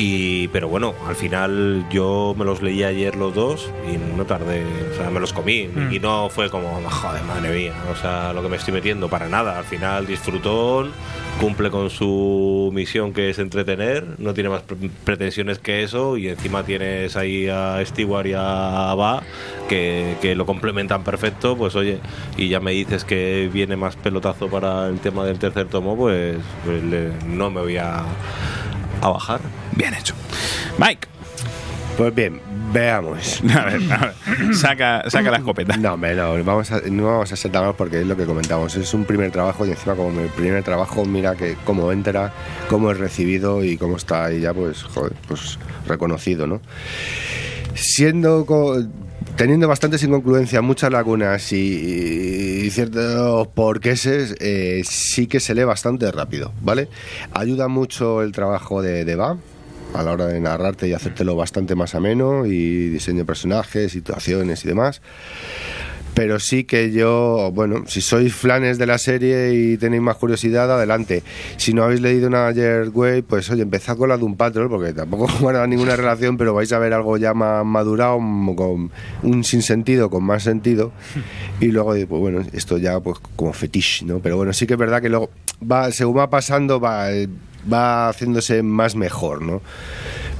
Y, 0.00 0.46
pero 0.48 0.68
bueno, 0.68 0.94
al 1.08 1.16
final 1.16 1.84
yo 1.90 2.32
me 2.38 2.44
los 2.44 2.62
leí 2.62 2.84
ayer 2.84 3.16
los 3.16 3.34
dos 3.34 3.68
y 3.92 3.96
no 4.16 4.24
tardé, 4.26 4.62
o 4.92 4.96
sea, 4.96 5.10
me 5.10 5.18
los 5.18 5.32
comí 5.32 5.66
Mm. 5.66 5.92
y 5.92 5.98
no 5.98 6.28
fue 6.30 6.50
como, 6.50 6.80
joder, 6.88 7.22
madre 7.24 7.52
mía, 7.56 7.72
o 7.92 7.96
sea, 7.96 8.32
lo 8.32 8.40
que 8.42 8.48
me 8.48 8.56
estoy 8.56 8.74
metiendo 8.74 9.08
para 9.08 9.28
nada. 9.28 9.58
Al 9.58 9.64
final 9.64 10.06
disfrutón, 10.06 10.92
cumple 11.40 11.70
con 11.70 11.90
su 11.90 12.70
misión 12.72 13.12
que 13.12 13.30
es 13.30 13.40
entretener, 13.40 14.04
no 14.18 14.34
tiene 14.34 14.50
más 14.50 14.62
pre- 14.62 14.76
pretensiones 15.04 15.58
que 15.58 15.82
eso 15.82 16.16
y 16.16 16.28
encima 16.28 16.62
tienes 16.62 17.16
ahí 17.16 17.48
a 17.48 17.84
Stewart 17.84 18.26
y 18.26 18.34
a 18.36 18.94
Va 18.94 19.22
que, 19.68 20.14
que 20.22 20.36
lo 20.36 20.46
complementan 20.46 21.02
perfecto, 21.02 21.56
pues 21.56 21.74
oye, 21.74 21.98
y 22.36 22.48
ya 22.48 22.60
me 22.60 22.70
dices 22.70 23.04
que 23.04 23.50
viene 23.52 23.76
más 23.76 23.96
pelotazo 23.96 24.46
para 24.48 24.86
el 24.86 25.00
tema 25.00 25.24
del 25.24 25.40
tercer 25.40 25.66
tomo, 25.66 25.96
pues, 25.96 26.36
pues 26.64 26.84
le- 26.84 27.10
no 27.26 27.50
me 27.50 27.60
voy 27.62 27.76
a, 27.78 28.04
a 29.00 29.08
bajar. 29.08 29.40
Bien 29.76 29.94
hecho. 29.94 30.14
Mike. 30.78 31.08
Pues 31.96 32.14
bien, 32.14 32.40
veamos. 32.72 33.42
A 33.56 33.64
ver, 33.64 33.92
a 33.92 33.98
ver. 33.98 34.54
Saca, 34.54 35.02
saca 35.10 35.32
la 35.32 35.38
escopeta. 35.38 35.76
No, 35.76 35.94
hombre, 35.94 36.14
no, 36.14 36.44
vamos 36.44 36.70
a, 36.70 36.80
no 36.88 37.06
vamos 37.06 37.32
a 37.32 37.34
ser 37.36 37.50
tan 37.50 37.72
porque 37.74 38.02
es 38.02 38.06
lo 38.06 38.16
que 38.16 38.24
comentamos. 38.24 38.76
Es 38.76 38.94
un 38.94 39.04
primer 39.04 39.32
trabajo 39.32 39.66
y 39.66 39.70
encima 39.70 39.96
como 39.96 40.10
mi 40.12 40.28
primer 40.28 40.62
trabajo, 40.62 41.04
mira 41.04 41.34
que 41.34 41.56
cómo 41.64 41.90
entra, 41.90 42.32
cómo 42.68 42.92
es 42.92 42.98
recibido 42.98 43.64
y 43.64 43.76
cómo 43.76 43.96
está 43.96 44.26
ahí 44.26 44.38
ya, 44.40 44.54
pues, 44.54 44.84
joder, 44.84 45.12
pues 45.26 45.58
reconocido, 45.88 46.46
¿no? 46.46 46.60
Siendo... 47.74 48.46
co- 48.46 48.80
Teniendo 49.38 49.68
bastantes 49.68 50.02
incongruencias, 50.02 50.60
muchas 50.64 50.90
lagunas 50.90 51.52
y, 51.52 52.68
ciertos 52.72 53.46
porqueses, 53.46 54.34
eh, 54.40 54.82
sí 54.84 55.28
que 55.28 55.38
se 55.38 55.54
lee 55.54 55.62
bastante 55.62 56.10
rápido, 56.10 56.52
¿vale? 56.60 56.88
Ayuda 57.30 57.68
mucho 57.68 58.22
el 58.22 58.32
trabajo 58.32 58.82
de, 58.82 59.04
de 59.04 59.12
a 59.94 60.02
la 60.02 60.10
hora 60.10 60.26
de 60.26 60.40
narrarte 60.40 60.88
y 60.88 60.92
hacértelo 60.92 61.36
bastante 61.36 61.76
más 61.76 61.94
ameno 61.94 62.46
y 62.46 62.88
diseño 62.88 63.18
de 63.18 63.24
personajes, 63.26 63.92
situaciones 63.92 64.64
y 64.64 64.68
demás. 64.68 65.02
Pero 66.18 66.40
sí 66.40 66.64
que 66.64 66.90
yo, 66.90 67.52
bueno, 67.54 67.84
si 67.86 68.00
sois 68.00 68.34
flanes 68.34 68.76
de 68.76 68.86
la 68.86 68.98
serie 68.98 69.54
y 69.54 69.76
tenéis 69.76 70.02
más 70.02 70.16
curiosidad, 70.16 70.68
adelante. 70.68 71.22
Si 71.58 71.72
no 71.72 71.84
habéis 71.84 72.00
leído 72.00 72.26
una 72.26 72.48
Ayer 72.48 72.88
Way, 72.92 73.22
pues 73.22 73.48
oye, 73.50 73.62
empezad 73.62 73.96
con 73.96 74.08
la 74.08 74.18
de 74.18 74.24
un 74.24 74.34
Patrol, 74.34 74.68
porque 74.68 74.92
tampoco 74.92 75.28
guarda 75.40 75.64
ninguna 75.68 75.94
relación, 75.94 76.36
pero 76.36 76.54
vais 76.54 76.72
a 76.72 76.80
ver 76.80 76.92
algo 76.92 77.18
ya 77.18 77.34
más 77.34 77.64
madurado, 77.64 78.16
con 78.16 78.90
un 79.22 79.44
sinsentido, 79.44 80.10
con 80.10 80.24
más 80.24 80.42
sentido. 80.42 80.90
Y 81.60 81.66
luego, 81.66 81.90
pues 81.90 82.08
bueno, 82.08 82.42
esto 82.52 82.78
ya 82.78 82.98
pues 82.98 83.18
como 83.36 83.52
fetiche, 83.52 84.04
¿no? 84.04 84.18
Pero 84.18 84.36
bueno, 84.36 84.52
sí 84.52 84.66
que 84.66 84.72
es 84.72 84.78
verdad 84.78 85.00
que 85.00 85.08
luego, 85.08 85.30
va, 85.62 85.92
según 85.92 86.18
va 86.18 86.30
pasando, 86.30 86.80
va, 86.80 87.12
eh, 87.12 87.28
va 87.72 88.08
haciéndose 88.08 88.64
más 88.64 88.96
mejor, 88.96 89.42
¿no? 89.42 89.60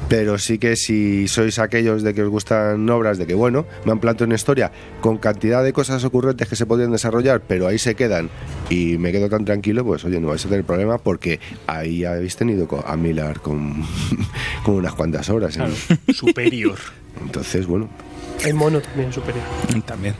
Pero 0.09 0.39
sí 0.39 0.59
que 0.59 0.77
si 0.77 1.29
sois 1.29 1.59
aquellos 1.59 2.03
de 2.03 2.15
que 2.15 2.23
os 2.23 2.29
gustan 2.31 2.89
obras 2.89 3.19
de 3.19 3.27
que 3.27 3.35
bueno, 3.35 3.67
me 3.85 3.93
han 3.93 4.01
planteado 4.01 4.27
una 4.27 4.37
historia 4.37 4.73
con 5.01 5.19
cantidad 5.19 5.63
de 5.63 5.73
cosas 5.73 6.03
ocurrentes 6.05 6.49
que 6.49 6.57
se 6.57 6.67
podrían 6.67 6.91
desarrollar, 6.91 7.43
pero 7.47 7.67
ahí 7.67 7.79
se 7.79 7.95
quedan 7.95 8.31
y 8.71 8.97
me 8.99 9.13
quedo 9.13 9.29
tan 9.29 9.45
tranquilo, 9.45 9.85
pues 9.85 10.05
oye, 10.05 10.21
no 10.21 10.29
vais 10.29 10.45
a 10.45 10.49
tener 10.49 10.65
problema 10.65 10.99
porque 10.99 11.41
ahí 11.67 12.05
habéis 12.05 12.37
tenido 12.37 12.69
a 12.87 12.97
Millar 12.97 13.41
con, 13.41 13.85
con 14.65 14.77
unas 14.77 14.95
cuantas 14.95 15.29
obras. 15.31 15.57
¿eh? 15.57 16.13
Superior. 16.13 16.79
Entonces, 17.21 17.67
bueno, 17.67 17.89
El 18.45 18.55
mono 18.55 18.81
también 18.81 19.13
superior. 19.13 19.45
También. 19.85 20.15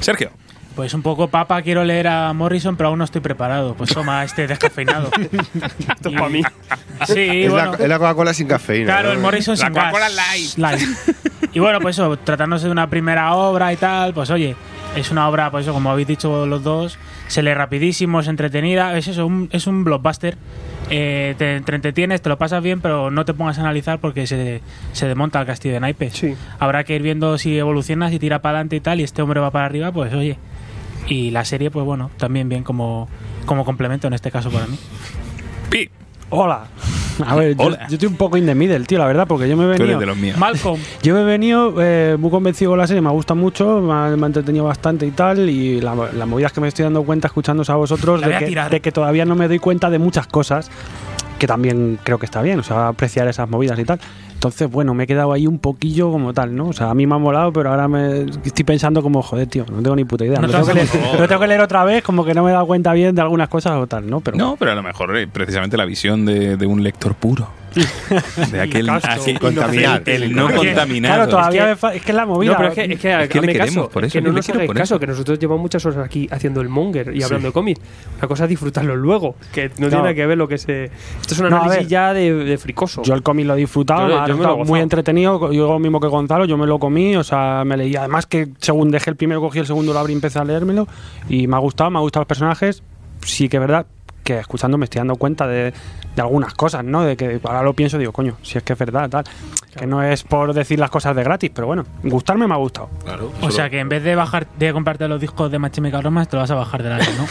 Sergio. 0.00 0.30
Pues 0.74 0.92
un 0.92 1.02
poco 1.02 1.28
papa, 1.28 1.62
quiero 1.62 1.84
leer 1.84 2.08
a 2.08 2.32
Morrison, 2.32 2.76
pero 2.76 2.88
aún 2.88 2.98
no 2.98 3.04
estoy 3.04 3.20
preparado. 3.20 3.74
Pues 3.74 3.94
toma 3.94 4.24
este 4.24 4.46
descafeinado. 4.48 5.08
Esto 5.88 6.08
es 6.08 6.14
para 6.14 6.28
mí. 6.28 6.42
Sí, 7.06 7.20
es, 7.44 7.50
bueno. 7.50 7.72
la, 7.72 7.82
es 7.82 7.88
la 7.88 7.98
Coca-Cola 7.98 8.32
sin 8.32 8.46
cafeína. 8.46 8.86
Claro, 8.86 9.08
¿no? 9.08 9.14
el 9.14 9.18
Morrison 9.18 9.56
sin 9.56 9.72
gas. 9.72 9.92
Light. 10.56 10.80
Y 11.52 11.58
bueno, 11.58 11.80
pues 11.80 11.96
eso, 11.96 12.16
tratándose 12.18 12.66
de 12.66 12.72
una 12.72 12.88
primera 12.88 13.34
obra 13.34 13.72
y 13.72 13.76
tal, 13.76 14.14
pues 14.14 14.30
oye, 14.30 14.54
es 14.96 15.10
una 15.10 15.28
obra, 15.28 15.50
pues 15.50 15.64
eso, 15.64 15.72
como 15.72 15.90
habéis 15.90 16.06
dicho 16.06 16.46
los 16.46 16.62
dos, 16.62 16.96
se 17.26 17.42
lee 17.42 17.52
rapidísimo, 17.52 18.20
es 18.20 18.28
entretenida, 18.28 18.96
es 18.96 19.08
eso, 19.08 19.26
un- 19.26 19.48
es 19.52 19.66
un 19.66 19.82
blockbuster. 19.84 20.36
Eh, 20.88 21.34
te, 21.36 21.60
te 21.62 21.74
entretienes, 21.74 22.22
te 22.22 22.28
lo 22.28 22.38
pasas 22.38 22.62
bien, 22.62 22.80
pero 22.80 23.10
no 23.10 23.24
te 23.24 23.34
pongas 23.34 23.58
a 23.58 23.62
analizar 23.62 23.98
porque 23.98 24.26
se, 24.28 24.60
se 24.92 25.06
desmonta 25.08 25.40
el 25.40 25.46
castillo 25.46 25.74
de 25.74 25.80
naipes. 25.80 26.14
Sí. 26.14 26.36
Habrá 26.60 26.84
que 26.84 26.94
ir 26.94 27.02
viendo 27.02 27.36
si 27.38 27.58
evoluciona, 27.58 28.08
si 28.10 28.18
tira 28.20 28.40
para 28.40 28.58
adelante 28.58 28.76
y 28.76 28.80
tal, 28.80 29.00
y 29.00 29.02
este 29.02 29.20
hombre 29.20 29.40
va 29.40 29.50
para 29.50 29.66
arriba, 29.66 29.90
pues 29.92 30.14
oye. 30.14 30.38
Y 31.06 31.30
la 31.30 31.44
serie, 31.44 31.70
pues 31.70 31.84
bueno, 31.84 32.10
también 32.16 32.48
bien 32.48 32.62
como, 32.64 33.08
como 33.46 33.64
complemento 33.64 34.06
en 34.06 34.14
este 34.14 34.30
caso 34.30 34.50
para 34.50 34.66
mí. 34.66 34.78
Pi. 35.70 35.88
Hola. 36.30 36.64
A 37.24 37.36
ver, 37.36 37.56
yo, 37.56 37.66
Hola. 37.66 37.86
yo 37.88 37.94
estoy 37.94 38.08
un 38.08 38.16
poco 38.16 38.36
in 38.36 38.44
the 38.46 38.54
middle, 38.56 38.80
tío, 38.86 38.98
la 38.98 39.06
verdad, 39.06 39.26
porque 39.28 39.48
yo 39.48 39.56
me 39.56 39.62
he 39.64 39.76
Tú 39.76 39.84
eres 39.84 39.96
venido. 39.96 40.00
de 40.00 40.06
los 40.06 40.16
míos. 40.16 40.36
Malcolm. 40.36 40.80
Yo 41.02 41.14
me 41.14 41.20
he 41.20 41.24
venido 41.24 41.74
eh, 41.80 42.16
muy 42.18 42.28
convencido 42.30 42.72
con 42.72 42.78
la 42.78 42.88
serie, 42.88 43.00
me 43.02 43.10
gusta 43.10 43.34
mucho, 43.34 43.80
me 43.80 43.92
ha, 43.92 44.16
me 44.16 44.24
ha 44.24 44.26
entretenido 44.26 44.64
bastante 44.64 45.06
y 45.06 45.12
tal, 45.12 45.48
y 45.48 45.80
la, 45.80 45.94
la 46.12 46.26
movida 46.26 46.48
es 46.48 46.52
que 46.52 46.60
me 46.60 46.66
estoy 46.66 46.82
dando 46.82 47.04
cuenta 47.04 47.28
escuchándoos 47.28 47.70
a 47.70 47.76
vosotros 47.76 48.20
a 48.24 48.68
de 48.68 48.80
que 48.80 48.90
todavía 48.90 49.24
no 49.24 49.36
me 49.36 49.46
doy 49.46 49.60
cuenta 49.60 49.90
de 49.90 50.00
muchas 50.00 50.26
cosas 50.26 50.70
que 51.38 51.46
también 51.46 51.98
creo 52.02 52.18
que 52.18 52.26
está 52.26 52.42
bien, 52.42 52.58
o 52.58 52.62
sea, 52.64 52.88
apreciar 52.88 53.28
esas 53.28 53.48
movidas 53.48 53.78
y 53.78 53.84
tal. 53.84 54.00
Entonces, 54.44 54.70
bueno, 54.70 54.92
me 54.92 55.04
he 55.04 55.06
quedado 55.06 55.32
ahí 55.32 55.46
un 55.46 55.58
poquillo 55.58 56.10
como 56.12 56.34
tal, 56.34 56.54
¿no? 56.54 56.68
O 56.68 56.72
sea, 56.74 56.90
a 56.90 56.94
mí 56.94 57.06
me 57.06 57.14
ha 57.14 57.18
molado, 57.18 57.50
pero 57.50 57.70
ahora 57.70 57.88
me 57.88 58.26
estoy 58.44 58.62
pensando 58.62 59.02
como, 59.02 59.22
joder, 59.22 59.46
tío, 59.46 59.64
no 59.70 59.80
tengo 59.82 59.96
ni 59.96 60.04
puta 60.04 60.26
idea. 60.26 60.38
No 60.38 60.48
lo, 60.48 60.52
tengo 60.52 60.66
que 60.66 60.74
leer, 60.74 60.88
lo 61.18 61.26
tengo 61.26 61.40
que 61.40 61.46
leer 61.46 61.60
otra 61.62 61.82
vez, 61.84 62.02
como 62.04 62.26
que 62.26 62.34
no 62.34 62.44
me 62.44 62.50
he 62.50 62.52
dado 62.52 62.66
cuenta 62.66 62.92
bien 62.92 63.14
de 63.14 63.22
algunas 63.22 63.48
cosas 63.48 63.72
o 63.72 63.86
tal, 63.86 64.10
¿no? 64.10 64.20
Pero 64.20 64.36
No, 64.36 64.56
pero 64.58 64.72
a 64.72 64.74
lo 64.74 64.82
mejor 64.82 65.16
eh, 65.16 65.26
precisamente 65.26 65.78
la 65.78 65.86
visión 65.86 66.26
de, 66.26 66.58
de 66.58 66.66
un 66.66 66.82
lector 66.82 67.14
puro. 67.14 67.48
De 68.52 68.60
aquel, 68.60 68.86
casto, 68.86 69.08
aquel- 69.10 69.38
contaminado. 69.38 70.02
El 70.06 70.34
no 70.34 70.50
contaminado. 70.54 71.14
Claro, 71.14 71.30
todavía 71.30 71.72
Es 71.72 71.78
que- 71.80 71.96
es 71.96 72.02
que 72.02 72.12
es 72.12 72.16
la 72.16 72.26
movida. 72.26 72.52
No, 72.52 72.56
pero 72.56 72.68
es 72.70 72.74
que, 72.74 72.84
es 72.94 73.00
que, 73.00 73.22
Es 73.22 73.28
que 73.28 73.40
le 73.40 73.52
queremos 73.52 73.74
caso, 73.74 73.88
por 73.90 74.04
es 74.04 74.08
eso, 74.08 74.18
que 74.18 74.22
no 74.22 74.28
le 74.30 74.34
nos 74.36 74.44
quiero 74.46 74.58
hagáis 74.58 74.66
por 74.68 74.76
caso, 74.76 74.94
eso. 74.94 75.00
que 75.00 75.06
nosotros 75.06 75.38
llevamos 75.38 75.62
muchas 75.62 75.84
horas 75.86 76.04
aquí 76.04 76.28
haciendo 76.30 76.60
el 76.60 76.68
monger 76.68 77.14
y 77.16 77.22
hablando 77.22 77.48
de 77.48 77.52
cómics. 77.52 77.80
Una 78.18 78.28
cosa 78.28 78.44
es 78.44 78.50
disfrutarlo 78.50 78.96
luego, 78.96 79.36
que 79.52 79.68
no 79.68 79.74
tiene 79.74 79.88
Claro. 79.88 80.02
nada 80.04 80.14
que 80.14 80.26
ver 80.26 80.38
lo 80.38 80.48
que 80.48 80.58
se... 80.58 80.84
Esto 80.84 81.34
es 81.34 81.40
un 81.40 81.48
No, 81.50 81.56
análisis 81.56 81.78
ver. 81.80 81.88
ya 81.88 82.12
de, 82.14 82.32
de 82.32 82.58
fricoso. 82.58 83.02
Yo 83.02 83.14
el 83.14 83.22
cómic 83.22 83.46
lo 83.46 83.54
he 83.54 83.58
disfrutado, 83.58 84.08
Yo- 84.08 84.14
me 84.16 84.20
ha 84.20 84.26
yo 84.28 84.36
me 84.36 84.44
lo 84.44 84.56
muy 84.58 84.80
entretenido. 84.80 85.52
Yo 85.52 85.78
mismo 85.78 86.00
que 86.00 86.08
Gonzalo, 86.08 86.44
yo 86.44 86.56
me 86.56 86.66
lo 86.66 86.78
comí, 86.78 87.16
o 87.16 87.24
sea, 87.24 87.62
me 87.64 87.76
leí. 87.76 87.96
Además 87.96 88.26
que 88.26 88.48
según 88.58 88.90
dejé 88.90 89.10
el 89.10 89.16
primero, 89.16 89.40
cogí 89.40 89.58
el 89.58 89.66
segundo, 89.66 89.92
lo 89.92 89.98
abrí 89.98 90.12
y 90.12 90.16
empecé 90.16 90.38
a 90.38 90.44
leérmelo. 90.44 90.86
Y 91.28 91.46
me 91.46 91.56
ha 91.56 91.58
gustado, 91.58 91.90
me 91.90 91.98
ha 91.98 92.02
gustado 92.02 92.22
los 92.22 92.28
personajes. 92.28 92.82
Sí 93.24 93.48
que 93.48 93.56
es 93.56 93.60
verdad 93.60 93.86
que 94.24 94.38
escuchando 94.38 94.76
me 94.78 94.84
estoy 94.84 94.98
dando 94.98 95.16
cuenta 95.16 95.46
de, 95.46 95.72
de 96.16 96.22
algunas 96.22 96.54
cosas, 96.54 96.84
¿no? 96.84 97.04
De 97.04 97.16
que 97.16 97.40
ahora 97.44 97.62
lo 97.62 97.74
pienso 97.74 97.96
y 97.96 98.00
digo, 98.00 98.12
coño, 98.12 98.36
si 98.42 98.58
es 98.58 98.64
que 98.64 98.72
es 98.72 98.78
verdad, 98.78 99.08
tal. 99.08 99.24
Que 99.76 99.86
no 99.86 100.02
es 100.02 100.22
por 100.24 100.52
decir 100.54 100.78
las 100.78 100.90
cosas 100.90 101.14
de 101.14 101.22
gratis, 101.22 101.50
pero 101.54 101.66
bueno, 101.66 101.84
gustarme 102.02 102.46
me 102.46 102.54
ha 102.54 102.58
gustado. 102.58 102.88
Claro. 103.04 103.32
O 103.40 103.50
sea 103.50 103.70
que 103.70 103.78
en 103.78 103.88
vez 103.88 104.02
de 104.02 104.14
bajar 104.14 104.46
de 104.58 104.72
comprarte 104.72 105.06
los 105.06 105.20
discos 105.20 105.50
de 105.50 105.58
Machimica 105.58 106.00
Romas, 106.00 106.28
te 106.28 106.36
lo 106.36 106.42
vas 106.42 106.50
a 106.50 106.54
bajar 106.54 106.82
de 106.82 106.88
la 106.90 106.98
¿no? 106.98 107.26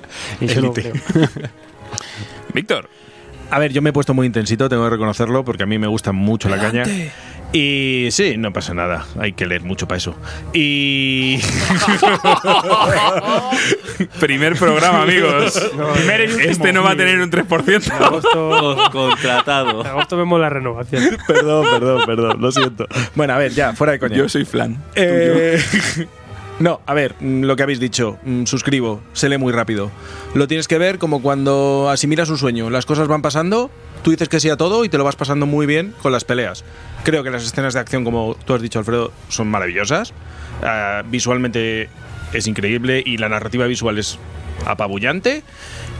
Y 0.40 0.48
lo 0.54 0.72
creo. 0.72 0.94
Víctor. 2.52 2.88
A 3.50 3.58
ver, 3.58 3.72
yo 3.72 3.82
me 3.82 3.90
he 3.90 3.92
puesto 3.92 4.14
muy 4.14 4.26
intensito, 4.26 4.68
tengo 4.68 4.84
que 4.84 4.90
reconocerlo, 4.90 5.44
porque 5.44 5.64
a 5.64 5.66
mí 5.66 5.78
me 5.78 5.86
gusta 5.86 6.12
mucho 6.12 6.48
la 6.48 6.58
caña. 6.58 6.84
Y 7.54 8.08
sí, 8.10 8.36
no 8.36 8.52
pasa 8.52 8.74
nada, 8.74 9.06
hay 9.16 9.32
que 9.32 9.46
leer 9.46 9.62
mucho 9.62 9.86
para 9.86 9.98
eso. 9.98 10.16
Y. 10.52 11.38
Primer 14.18 14.56
programa, 14.56 15.02
amigos. 15.02 15.62
Y 15.72 15.76
último. 15.76 16.50
Este 16.50 16.72
no 16.72 16.82
va 16.82 16.90
a 16.90 16.96
tener 16.96 17.20
un 17.20 17.30
3%. 17.30 17.92
agosto, 17.92 18.90
Contratado. 18.90 19.82
en 19.82 19.86
agosto 19.86 20.16
vemos 20.16 20.40
la 20.40 20.48
renovación. 20.48 21.16
perdón, 21.28 21.64
perdón, 21.70 22.02
perdón, 22.04 22.40
lo 22.40 22.50
siento. 22.50 22.88
Bueno, 23.14 23.34
a 23.34 23.38
ver, 23.38 23.52
ya, 23.52 23.72
fuera 23.72 23.92
de 23.92 24.00
coña. 24.00 24.16
Yo 24.16 24.28
soy 24.28 24.44
flan. 24.44 24.82
Eh, 24.96 25.62
no, 26.58 26.80
a 26.86 26.92
ver, 26.92 27.14
mm, 27.20 27.44
lo 27.44 27.54
que 27.54 27.62
habéis 27.62 27.78
dicho, 27.78 28.18
mm, 28.24 28.46
suscribo, 28.46 29.00
se 29.12 29.28
lee 29.28 29.38
muy 29.38 29.52
rápido. 29.52 29.92
Lo 30.34 30.48
tienes 30.48 30.66
que 30.66 30.78
ver 30.78 30.98
como 30.98 31.22
cuando 31.22 31.88
asimilas 31.88 32.30
un 32.30 32.38
sueño, 32.38 32.68
las 32.68 32.84
cosas 32.84 33.06
van 33.06 33.22
pasando, 33.22 33.70
tú 34.04 34.10
dices 34.10 34.28
que 34.28 34.38
sí 34.38 34.50
a 34.50 34.56
todo 34.56 34.84
y 34.84 34.88
te 34.88 34.98
lo 34.98 35.04
vas 35.04 35.16
pasando 35.16 35.46
muy 35.46 35.66
bien 35.66 35.94
con 36.02 36.12
las 36.12 36.24
peleas. 36.24 36.62
Creo 37.04 37.24
que 37.24 37.30
las 37.30 37.42
escenas 37.42 37.74
de 37.74 37.80
acción, 37.80 38.04
como 38.04 38.36
tú 38.44 38.54
has 38.54 38.62
dicho, 38.62 38.78
Alfredo, 38.78 39.12
son 39.28 39.48
maravillosas. 39.48 40.12
Ah, 40.62 41.02
visualmente 41.06 41.88
es 42.32 42.46
increíble 42.46 43.02
y 43.04 43.16
la 43.16 43.30
narrativa 43.30 43.66
visual 43.66 43.98
es 43.98 44.18
apabullante. 44.66 45.42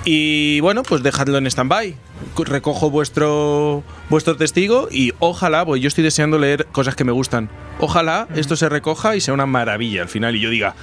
Y 0.04 0.60
bueno, 0.60 0.82
pues 0.82 1.02
dejadlo 1.02 1.38
en 1.38 1.46
stand-by. 1.46 1.94
Recojo 2.36 2.90
vuestro, 2.90 3.82
vuestro 4.10 4.36
testigo 4.36 4.88
y 4.90 5.12
ojalá, 5.18 5.64
pues 5.64 5.80
yo 5.80 5.88
estoy 5.88 6.04
deseando 6.04 6.38
leer 6.38 6.66
cosas 6.66 6.94
que 6.94 7.04
me 7.04 7.12
gustan. 7.12 7.48
Ojalá 7.80 8.28
esto 8.34 8.54
se 8.54 8.68
recoja 8.68 9.16
y 9.16 9.22
sea 9.22 9.32
una 9.32 9.46
maravilla 9.46 10.02
al 10.02 10.08
final. 10.08 10.36
Y 10.36 10.40
yo 10.40 10.50
diga, 10.50 10.74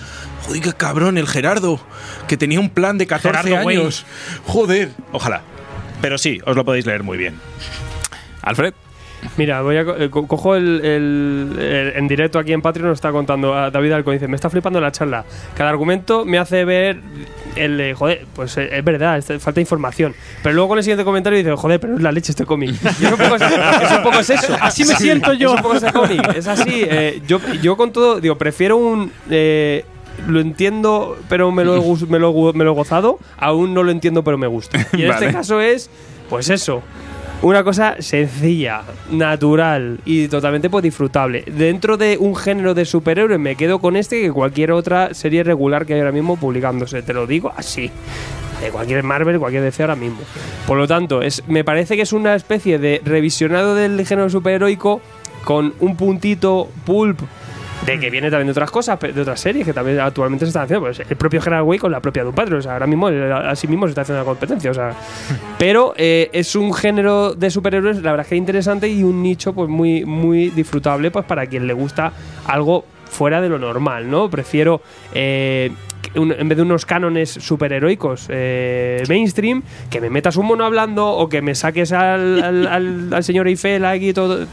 joder, 0.47 0.61
qué 0.61 0.73
cabrón, 0.73 1.19
el 1.19 1.27
Gerardo, 1.27 1.79
que 2.27 2.35
tenía 2.35 2.59
un 2.59 2.71
plan 2.71 2.97
de 2.97 3.05
14 3.05 3.43
Gerardo 3.47 3.65
Way. 3.67 3.77
años. 3.77 4.05
Joder, 4.47 4.89
ojalá. 5.11 5.43
Pero 6.01 6.17
sí, 6.17 6.39
os 6.45 6.55
lo 6.55 6.65
podéis 6.65 6.85
leer 6.85 7.03
muy 7.03 7.17
bien. 7.17 7.35
Alfred. 8.41 8.73
Mira, 9.37 9.61
voy 9.61 9.77
a 9.77 9.85
co- 9.85 9.95
eh, 9.97 10.09
co- 10.09 10.27
cojo 10.27 10.55
el, 10.55 10.81
el- 10.83 11.55
el- 11.59 11.93
en 11.95 12.07
directo 12.07 12.39
aquí 12.39 12.53
en 12.53 12.61
Patreon 12.63 12.89
nos 12.89 12.97
está 12.97 13.11
contando 13.11 13.53
a 13.53 13.69
David 13.69 13.91
Alcón 13.91 14.15
dice, 14.15 14.27
me 14.27 14.33
está 14.35 14.49
flipando 14.49 14.81
la 14.81 14.91
charla. 14.91 15.25
Cada 15.55 15.69
argumento 15.69 16.25
me 16.25 16.39
hace 16.39 16.65
ver 16.65 16.97
el 17.55 17.77
de, 17.77 17.93
joder, 17.93 18.25
pues 18.35 18.57
eh, 18.57 18.69
es 18.71 18.83
verdad, 18.83 19.19
es- 19.19 19.43
falta 19.43 19.59
información. 19.61 20.15
Pero 20.41 20.55
luego 20.55 20.73
en 20.73 20.79
el 20.79 20.83
siguiente 20.83 21.03
comentario 21.05 21.37
dice, 21.37 21.51
joder, 21.55 21.79
pero 21.79 21.97
es 21.97 22.01
la 22.01 22.11
leche 22.11 22.31
este 22.31 22.45
cómic. 22.47 22.71
Y 22.99 23.05
es 23.05 23.11
un 23.11 23.17
poco, 23.19 23.35
es, 23.35 23.41
es 23.43 23.91
un 23.97 24.03
poco 24.03 24.19
es 24.21 24.29
eso. 24.31 24.57
Así 24.59 24.85
me 24.85 24.95
siento 24.95 25.33
yo. 25.33 25.49
Es 25.49 25.55
un 25.57 25.61
poco 25.61 25.75
ese 25.75 25.91
cómic. 25.93 26.35
Es 26.35 26.47
así. 26.47 26.83
eh, 26.83 27.21
yo, 27.27 27.39
yo 27.61 27.77
con 27.77 27.93
todo, 27.93 28.19
digo, 28.19 28.39
prefiero 28.39 28.77
un 28.77 29.11
eh, 29.29 29.85
lo 30.27 30.39
entiendo, 30.39 31.17
pero 31.29 31.51
me 31.51 31.63
lo, 31.63 31.75
he 31.75 32.05
me, 32.07 32.19
lo, 32.19 32.53
me 32.53 32.63
lo 32.63 32.71
he 32.71 32.75
gozado. 32.75 33.19
Aún 33.37 33.73
no 33.73 33.83
lo 33.83 33.91
entiendo, 33.91 34.23
pero 34.23 34.37
me 34.37 34.47
gusta. 34.47 34.79
Y 34.93 35.03
en 35.03 35.09
Vale. 35.09 35.25
este 35.25 35.37
caso 35.37 35.59
es, 35.61 35.89
pues 36.29 36.49
eso. 36.49 36.81
Una 37.43 37.63
cosa 37.63 37.95
sencilla, 37.99 38.83
natural 39.09 39.99
y 40.05 40.27
totalmente 40.27 40.69
pues, 40.69 40.83
disfrutable. 40.83 41.43
Dentro 41.47 41.97
de 41.97 42.17
un 42.19 42.35
género 42.35 42.75
de 42.75 42.85
superhéroes 42.85 43.39
me 43.39 43.55
quedo 43.55 43.79
con 43.79 43.95
este 43.95 44.21
que 44.21 44.31
cualquier 44.31 44.71
otra 44.71 45.15
serie 45.15 45.43
regular 45.43 45.87
que 45.87 45.95
hay 45.95 46.01
ahora 46.01 46.11
mismo 46.11 46.37
publicándose. 46.37 47.01
Te 47.01 47.13
lo 47.13 47.25
digo 47.25 47.51
así. 47.57 47.89
De 48.61 48.69
cualquier 48.69 49.01
Marvel, 49.01 49.39
cualquier 49.39 49.63
DC 49.63 49.81
ahora 49.81 49.95
mismo. 49.95 50.19
Por 50.67 50.77
lo 50.77 50.87
tanto, 50.87 51.23
es, 51.23 51.43
me 51.47 51.63
parece 51.63 51.95
que 51.95 52.03
es 52.03 52.13
una 52.13 52.35
especie 52.35 52.77
de 52.77 53.01
revisionado 53.03 53.73
del 53.73 54.05
género 54.05 54.29
superheroico 54.29 55.01
con 55.43 55.73
un 55.79 55.95
puntito 55.95 56.69
pulp 56.85 57.21
de 57.85 57.99
que 57.99 58.09
viene 58.11 58.29
también 58.29 58.45
de 58.47 58.51
otras 58.51 58.69
cosas, 58.69 58.99
de 58.99 59.19
otras 59.21 59.39
series 59.39 59.65
que 59.65 59.73
también 59.73 59.99
actualmente 59.99 60.45
se 60.45 60.49
están 60.49 60.63
haciendo. 60.63 60.85
Pues 60.85 60.99
el 60.99 61.15
propio 61.17 61.41
Gerard 61.41 61.63
Way 61.63 61.79
con 61.79 61.91
la 61.91 61.99
propia 61.99 62.23
Doom 62.23 62.35
Patrol. 62.35 62.59
O 62.59 62.61
sea, 62.61 62.73
ahora 62.73 62.85
mismo, 62.87 63.09
eh, 63.09 63.31
a 63.33 63.55
sí 63.55 63.67
mismo 63.67 63.87
se 63.87 63.89
está 63.91 64.01
haciendo 64.01 64.21
la 64.21 64.25
competencia. 64.25 64.69
O 64.69 64.73
sea, 64.73 64.93
pero 65.57 65.93
eh, 65.97 66.29
es 66.31 66.55
un 66.55 66.73
género 66.73 67.33
de 67.33 67.49
superhéroes, 67.49 67.97
la 68.03 68.11
verdad 68.11 68.25
es 68.25 68.29
que 68.29 68.35
interesante 68.35 68.87
y 68.87 69.03
un 69.03 69.23
nicho 69.23 69.53
pues 69.53 69.67
muy, 69.69 70.05
muy 70.05 70.49
disfrutable 70.49 71.09
pues 71.11 71.25
para 71.25 71.47
quien 71.47 71.65
le 71.67 71.73
gusta 71.73 72.13
algo 72.45 72.85
fuera 73.09 73.41
de 73.41 73.49
lo 73.49 73.57
normal, 73.59 74.09
¿no? 74.09 74.29
Prefiero 74.29 74.81
eh, 75.13 75.71
un- 76.15 76.31
en 76.31 76.47
vez 76.47 76.55
de 76.57 76.61
unos 76.61 76.85
cánones 76.85 77.29
superheroicos 77.31 78.27
eh, 78.29 79.03
mainstream, 79.09 79.63
que 79.89 79.99
me 79.99 80.09
metas 80.09 80.37
un 80.37 80.45
mono 80.45 80.63
hablando 80.65 81.07
o 81.09 81.27
que 81.27 81.41
me 81.41 81.55
saques 81.55 81.91
al, 81.91 82.41
al, 82.43 82.67
al- 82.67 83.13
al 83.13 83.23
señor 83.23 83.47
Eiffel 83.47 83.83
aquí 83.85 84.09
y 84.09 84.13
todo. 84.13 84.45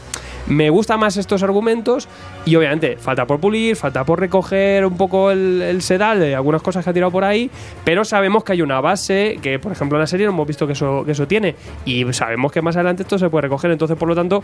Me 0.49 0.71
gustan 0.71 0.99
más 0.99 1.15
estos 1.17 1.43
argumentos 1.43 2.07
y 2.43 2.55
obviamente 2.55 2.97
falta 2.97 3.27
por 3.27 3.39
pulir, 3.39 3.75
falta 3.75 4.03
por 4.03 4.19
recoger 4.19 4.83
un 4.83 4.97
poco 4.97 5.29
el, 5.29 5.79
sedal 5.81 6.19
de 6.19 6.35
algunas 6.35 6.63
cosas 6.63 6.83
que 6.83 6.89
ha 6.89 6.93
tirado 6.93 7.11
por 7.11 7.23
ahí, 7.23 7.51
pero 7.83 8.03
sabemos 8.03 8.43
que 8.43 8.53
hay 8.53 8.63
una 8.63 8.81
base 8.81 9.37
que, 9.43 9.59
por 9.59 9.71
ejemplo, 9.71 9.97
en 9.97 10.01
la 10.01 10.07
serie 10.07 10.25
hemos 10.25 10.47
visto 10.47 10.65
que 10.65 10.73
eso, 10.73 11.03
que 11.05 11.11
eso 11.11 11.27
tiene. 11.27 11.55
Y 11.85 12.11
sabemos 12.13 12.51
que 12.51 12.63
más 12.63 12.75
adelante 12.75 13.03
esto 13.03 13.19
se 13.19 13.29
puede 13.29 13.43
recoger, 13.43 13.69
entonces 13.69 13.95
por 13.95 14.07
lo 14.07 14.15
tanto 14.15 14.43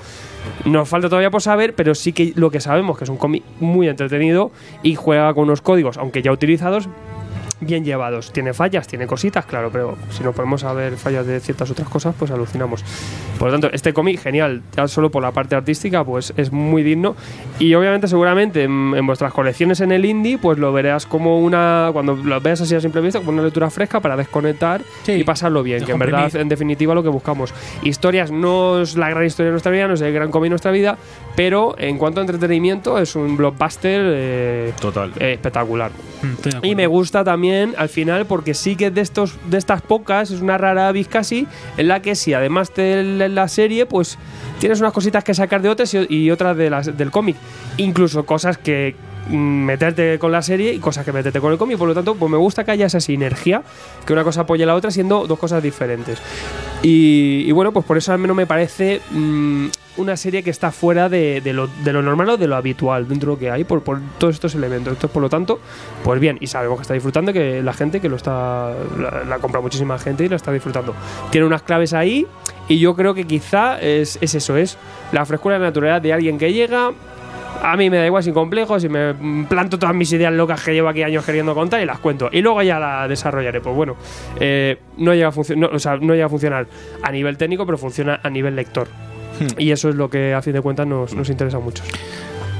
nos 0.65 0.87
falta 0.87 1.09
todavía 1.09 1.31
por 1.31 1.41
saber, 1.41 1.73
pero 1.73 1.95
sí 1.95 2.13
que 2.13 2.33
lo 2.35 2.51
que 2.51 2.59
sabemos 2.59 2.97
que 2.97 3.05
es 3.05 3.09
un 3.09 3.17
cómic 3.17 3.43
muy 3.59 3.87
entretenido 3.87 4.51
y 4.83 4.93
juega 4.93 5.33
con 5.33 5.45
unos 5.45 5.61
códigos, 5.61 5.97
aunque 5.97 6.21
ya 6.21 6.31
utilizados, 6.31 6.87
bien 7.59 7.85
llevados. 7.85 8.31
Tiene 8.31 8.53
fallas, 8.53 8.87
tiene 8.87 9.07
cositas, 9.07 9.45
claro, 9.45 9.69
pero 9.71 9.97
si 10.11 10.23
no 10.23 10.33
podemos 10.33 10.61
saber 10.61 10.97
fallas 10.97 11.25
de 11.25 11.39
ciertas 11.39 11.69
otras 11.71 11.87
cosas, 11.89 12.15
pues 12.17 12.31
alucinamos. 12.31 12.83
Por 13.39 13.47
lo 13.47 13.53
tanto, 13.53 13.69
este 13.71 13.93
cómic, 13.93 14.19
genial, 14.21 14.61
ya 14.75 14.87
solo 14.87 15.09
por 15.11 15.23
la 15.23 15.31
parte 15.31 15.55
artística, 15.55 16.03
pues 16.03 16.33
es 16.37 16.51
muy 16.51 16.83
digno. 16.83 17.15
Y 17.59 17.73
obviamente, 17.75 18.07
seguramente 18.07 18.63
en, 18.63 18.93
en 18.95 19.05
vuestras 19.05 19.33
colecciones 19.33 19.79
en 19.81 19.91
el 19.91 20.05
indie, 20.05 20.37
pues 20.37 20.57
lo 20.57 20.71
verás 20.73 21.05
como 21.05 21.39
una, 21.39 21.89
cuando 21.93 22.15
lo 22.15 22.39
veas 22.41 22.61
así 22.61 22.75
a 22.75 22.81
simple 22.81 23.01
vista, 23.01 23.19
como 23.19 23.31
una 23.31 23.43
lectura 23.43 23.69
fresca 23.69 23.99
para 23.99 24.15
desconectar 24.15 24.81
y 25.07 25.23
pasarlo 25.23 25.63
bien, 25.63 25.85
que 25.85 25.91
en 25.91 25.99
verdad, 25.99 26.35
en 26.35 26.49
definitiva, 26.49 26.93
lo 26.93 27.03
que 27.03 27.09
buscamos. 27.09 27.53
Historias 27.83 28.31
no 28.31 28.81
es 28.81 28.95
la 28.97 29.09
gran 29.09 29.25
historia 29.25 29.47
de 29.47 29.51
nuestra 29.51 29.71
vida, 29.71 29.87
no 29.87 29.93
es 29.93 30.01
el 30.01 30.13
gran 30.13 30.31
cómic 30.31 30.45
de 30.45 30.49
nuestra 30.51 30.71
vida, 30.71 30.97
pero 31.35 31.75
en 31.77 31.97
cuanto 31.97 32.19
a 32.19 32.23
entretenimiento, 32.23 32.99
es 32.99 33.15
un 33.15 33.37
blockbuster 33.37 34.01
eh, 34.05 34.73
Total. 34.79 35.11
eh, 35.19 35.33
espectacular. 35.33 35.91
Y 36.63 36.75
me 36.75 36.87
gusta 36.87 37.23
también 37.23 37.73
al 37.77 37.89
final 37.89 38.25
porque 38.25 38.53
sí 38.53 38.75
que 38.75 38.91
de 38.91 39.01
estos 39.01 39.35
de 39.49 39.57
estas 39.57 39.81
pocas 39.81 40.31
es 40.31 40.41
una 40.41 40.57
rara 40.57 40.87
avis 40.87 41.07
casi 41.07 41.47
en 41.77 41.87
la 41.87 42.01
que 42.01 42.15
si 42.15 42.33
además 42.33 42.73
de 42.75 43.29
la 43.29 43.47
serie 43.47 43.85
pues 43.85 44.17
tienes 44.59 44.79
unas 44.79 44.93
cositas 44.93 45.23
que 45.23 45.33
sacar 45.33 45.61
de 45.61 45.69
otras 45.69 45.93
y, 45.93 46.05
y 46.09 46.31
otras 46.31 46.57
de 46.57 46.69
las 46.69 46.97
del 46.97 47.11
cómic, 47.11 47.35
incluso 47.77 48.25
cosas 48.25 48.57
que 48.57 48.95
meterte 49.29 50.19
con 50.19 50.31
la 50.31 50.41
serie 50.41 50.73
y 50.73 50.79
cosas 50.79 51.05
que 51.05 51.11
meterte 51.11 51.39
con 51.39 51.51
el 51.51 51.57
cómic, 51.57 51.77
por 51.77 51.87
lo 51.87 51.93
tanto, 51.93 52.15
pues 52.15 52.31
me 52.31 52.37
gusta 52.37 52.63
que 52.63 52.71
haya 52.71 52.85
esa 52.85 52.99
sinergia, 52.99 53.63
que 54.05 54.13
una 54.13 54.23
cosa 54.23 54.41
apoye 54.41 54.63
a 54.63 54.67
la 54.67 54.75
otra 54.75 54.91
siendo 54.91 55.27
dos 55.27 55.39
cosas 55.39 55.61
diferentes. 55.63 56.21
Y, 56.81 57.51
bueno, 57.51 57.71
pues 57.71 57.85
por 57.85 57.97
eso 57.97 58.13
al 58.13 58.19
menos 58.19 58.37
me 58.37 58.45
parece 58.45 59.01
mm, 59.09 59.67
una 59.97 60.15
serie 60.17 60.43
que 60.43 60.51
está 60.51 60.71
fuera 60.71 61.09
de, 61.09 61.41
lo, 61.45 61.67
de 61.67 61.93
lo 61.93 62.01
normal 62.01 62.29
o 62.29 62.37
de 62.37 62.47
lo 62.47 62.55
habitual 62.55 63.07
dentro 63.07 63.31
de 63.31 63.35
lo 63.35 63.39
que 63.39 63.49
hay 63.49 63.63
por, 63.63 63.81
todos 64.19 64.35
estos 64.35 64.53
elementos. 64.53 64.93
Entonces, 64.93 65.09
por 65.09 65.23
lo 65.23 65.29
tanto, 65.29 65.59
pues 66.03 66.19
bien, 66.19 66.37
y 66.41 66.47
sabemos 66.47 66.77
que 66.77 66.83
está 66.83 66.93
disfrutando, 66.93 67.33
que 67.33 67.63
la 67.63 67.73
gente 67.73 67.99
que 67.99 68.09
lo 68.09 68.17
está, 68.17 68.71
la, 69.27 69.39
compra 69.39 69.61
muchísima 69.61 69.97
gente 69.97 70.25
y 70.25 70.29
la 70.29 70.35
está 70.35 70.51
disfrutando. 70.51 70.93
Tiene 71.31 71.47
unas 71.47 71.63
claves 71.63 71.93
ahí 71.93 72.27
y 72.67 72.77
yo 72.77 72.95
creo 72.95 73.15
que 73.15 73.25
quizá 73.25 73.79
es, 73.79 74.19
es 74.21 74.35
eso, 74.35 74.55
es 74.55 74.77
la 75.11 75.25
frescura 75.25 75.55
y 75.55 75.59
la 75.59 75.65
naturalidad 75.65 76.01
de 76.01 76.13
alguien 76.13 76.37
que 76.37 76.53
llega, 76.53 76.91
a 77.61 77.75
mí 77.77 77.89
me 77.89 77.97
da 77.97 78.05
igual 78.05 78.23
sin 78.23 78.33
complejos 78.33 78.83
y 78.83 78.89
me 78.89 79.13
planto 79.45 79.79
todas 79.79 79.95
mis 79.95 80.11
ideas 80.13 80.33
locas 80.33 80.63
que 80.63 80.73
llevo 80.73 80.89
aquí 80.89 81.03
años 81.03 81.25
queriendo 81.25 81.53
contar 81.53 81.81
y 81.81 81.85
las 81.85 81.99
cuento. 81.99 82.29
Y 82.31 82.41
luego 82.41 82.61
ya 82.61 82.79
la 82.79 83.07
desarrollaré. 83.07 83.61
Pues 83.61 83.75
bueno, 83.75 83.95
eh, 84.39 84.77
no, 84.97 85.13
llega 85.13 85.29
a 85.29 85.55
no, 85.55 85.67
o 85.67 85.79
sea, 85.79 85.97
no 85.97 86.13
llega 86.13 86.25
a 86.25 86.29
funcionar 86.29 86.67
a 87.01 87.11
nivel 87.11 87.37
técnico, 87.37 87.65
pero 87.65 87.77
funciona 87.77 88.19
a 88.21 88.29
nivel 88.29 88.55
lector. 88.55 88.87
Y 89.57 89.71
eso 89.71 89.89
es 89.89 89.95
lo 89.95 90.09
que 90.09 90.33
a 90.33 90.41
fin 90.41 90.53
de 90.53 90.61
cuentas 90.61 90.87
nos, 90.87 91.13
nos 91.13 91.29
interesa 91.29 91.59
mucho. 91.59 91.83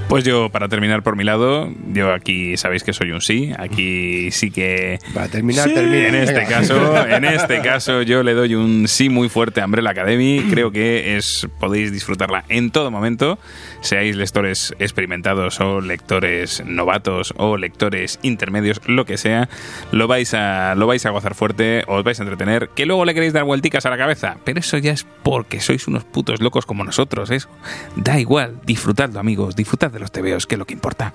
Pues 0.07 0.23
yo, 0.23 0.49
para 0.49 0.69
terminar 0.69 1.01
por 1.01 1.15
mi 1.15 1.23
lado, 1.23 1.67
yo 1.91 2.13
aquí 2.13 2.55
sabéis 2.57 2.83
que 2.83 2.93
soy 2.93 3.11
un 3.11 3.21
sí. 3.21 3.51
Aquí 3.57 4.29
sí 4.31 4.51
que. 4.51 4.99
Para 5.13 5.27
terminar, 5.27 5.67
termina. 5.67 6.07
En 6.07 6.15
este 6.15 6.35
Venga. 6.35 6.47
caso, 6.49 7.07
en 7.09 7.25
este 7.25 7.61
caso, 7.61 8.01
yo 8.03 8.21
le 8.21 8.33
doy 8.33 8.53
un 8.53 8.87
sí 8.87 9.09
muy 9.09 9.29
fuerte 9.29 9.61
a 9.61 9.65
Umbrella 9.65 9.89
Academy. 9.89 10.45
Creo 10.49 10.71
que 10.71 11.17
es 11.17 11.47
podéis 11.59 11.91
disfrutarla 11.91 12.45
en 12.49 12.69
todo 12.69 12.91
momento, 12.91 13.39
seáis 13.81 14.15
lectores 14.15 14.75
experimentados 14.77 15.59
o 15.59 15.81
lectores 15.81 16.63
novatos 16.65 17.33
o 17.37 17.57
lectores 17.57 18.19
intermedios, 18.21 18.79
lo 18.85 19.05
que 19.05 19.17
sea, 19.17 19.49
lo 19.91 20.07
vais 20.07 20.33
a 20.35 20.75
lo 20.75 20.85
vais 20.85 21.05
a 21.07 21.09
gozar 21.09 21.33
fuerte, 21.33 21.83
os 21.87 22.03
vais 22.03 22.19
a 22.19 22.23
entretener. 22.23 22.69
Que 22.75 22.85
luego 22.85 23.05
le 23.05 23.15
queréis 23.15 23.33
dar 23.33 23.43
vuelticas 23.43 23.85
a 23.87 23.89
la 23.89 23.97
cabeza, 23.97 24.37
pero 24.45 24.59
eso 24.59 24.77
ya 24.77 24.91
es 24.93 25.05
porque 25.23 25.59
sois 25.61 25.87
unos 25.87 26.03
putos 26.03 26.41
locos 26.41 26.67
como 26.67 26.83
nosotros, 26.83 27.31
eso. 27.31 27.49
Da 27.95 28.19
igual, 28.19 28.61
disfrutadlo, 28.65 29.19
amigos, 29.19 29.55
disfrutad 29.55 29.94
de 29.95 29.99
los 29.99 30.11
tebeos, 30.11 30.45
que 30.45 30.55
es 30.55 30.59
lo 30.59 30.65
que 30.65 30.73
importa. 30.73 31.13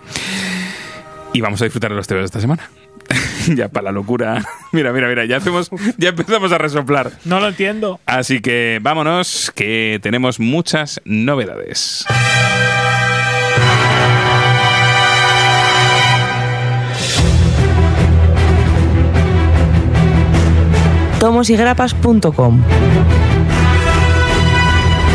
Y 1.33 1.41
vamos 1.41 1.61
a 1.61 1.65
disfrutar 1.65 1.91
de 1.91 1.97
los 1.97 2.09
tebeos 2.09 2.25
de 2.25 2.27
esta 2.27 2.41
semana. 2.41 2.69
ya 3.55 3.69
para 3.69 3.85
la 3.85 3.93
locura. 3.93 4.45
Mira, 4.73 4.93
mira, 4.93 5.09
mira, 5.09 5.25
ya 5.25 5.39
hacemos, 5.39 5.71
ya 5.97 6.11
empezamos 6.11 6.53
a 6.53 6.59
resoplar. 6.59 7.11
No 7.25 7.41
lo 7.41 7.49
entiendo. 7.49 7.99
Así 8.07 8.41
que 8.41 8.79
vámonos, 8.81 9.53
que 9.55 9.99
tenemos 10.03 10.39
muchas 10.39 11.01
novedades. 11.05 12.07
tomosygrapas.com. 21.21 22.63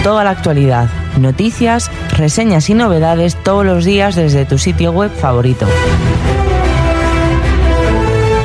Toda 0.04 0.24
la 0.24 0.30
actualidad, 0.30 0.88
noticias, 1.18 1.92
reseñas 2.12 2.70
y 2.70 2.74
novedades 2.74 3.36
todos 3.44 3.66
los 3.66 3.86
días 3.86 4.16
desde 4.16 4.46
tu 4.46 4.58
sitio 4.58 4.92
web 4.92 5.12
favorito. 5.12 5.68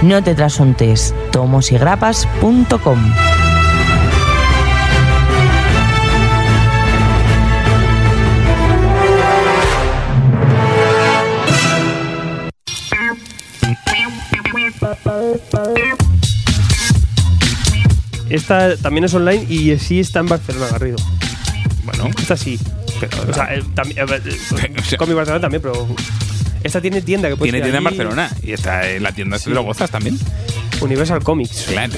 No 0.03 0.23
te 0.23 0.35
trasuntes, 0.35 1.15
tomosygrapas.com. 1.31 3.13
Esta 18.31 18.77
también 18.77 19.05
es 19.05 19.13
online 19.13 19.45
y 19.49 19.77
sí 19.79 20.01
está 20.01 20.21
en 20.21 20.29
Barcelona, 20.29 20.69
Garrido. 20.71 20.97
Bueno, 21.85 22.09
Esta 22.19 22.37
sí. 22.37 22.59
pero 23.01 23.17
O 23.29 23.33
sea, 23.35 23.55
eh, 23.55 23.63
también, 23.75 23.99
eh, 23.99 24.05
O 24.79 24.83
sea- 24.85 24.99
con 24.99 25.09
mi 25.09 25.15
Barcelona 25.15 25.41
también, 25.41 25.63
pero 25.63 25.87
esta 26.63 26.81
tiene 26.81 27.01
tienda 27.03 27.29
que 27.29 27.37
puedes 27.37 27.53
tiene 27.53 27.67
ir 27.67 27.73
tienda 27.73 27.79
en. 27.79 27.85
Barcelona 27.97 28.31
y 28.43 28.53
está 28.53 28.89
en 28.89 29.03
la 29.03 29.13
tienda 29.13 29.39
Sí. 29.39 29.49
de 29.51 29.55
lo 29.55 29.63
gozas 29.63 29.91
también. 29.91 30.19
Universal 30.81 31.23
Comics. 31.23 31.67
Claro. 31.69 31.93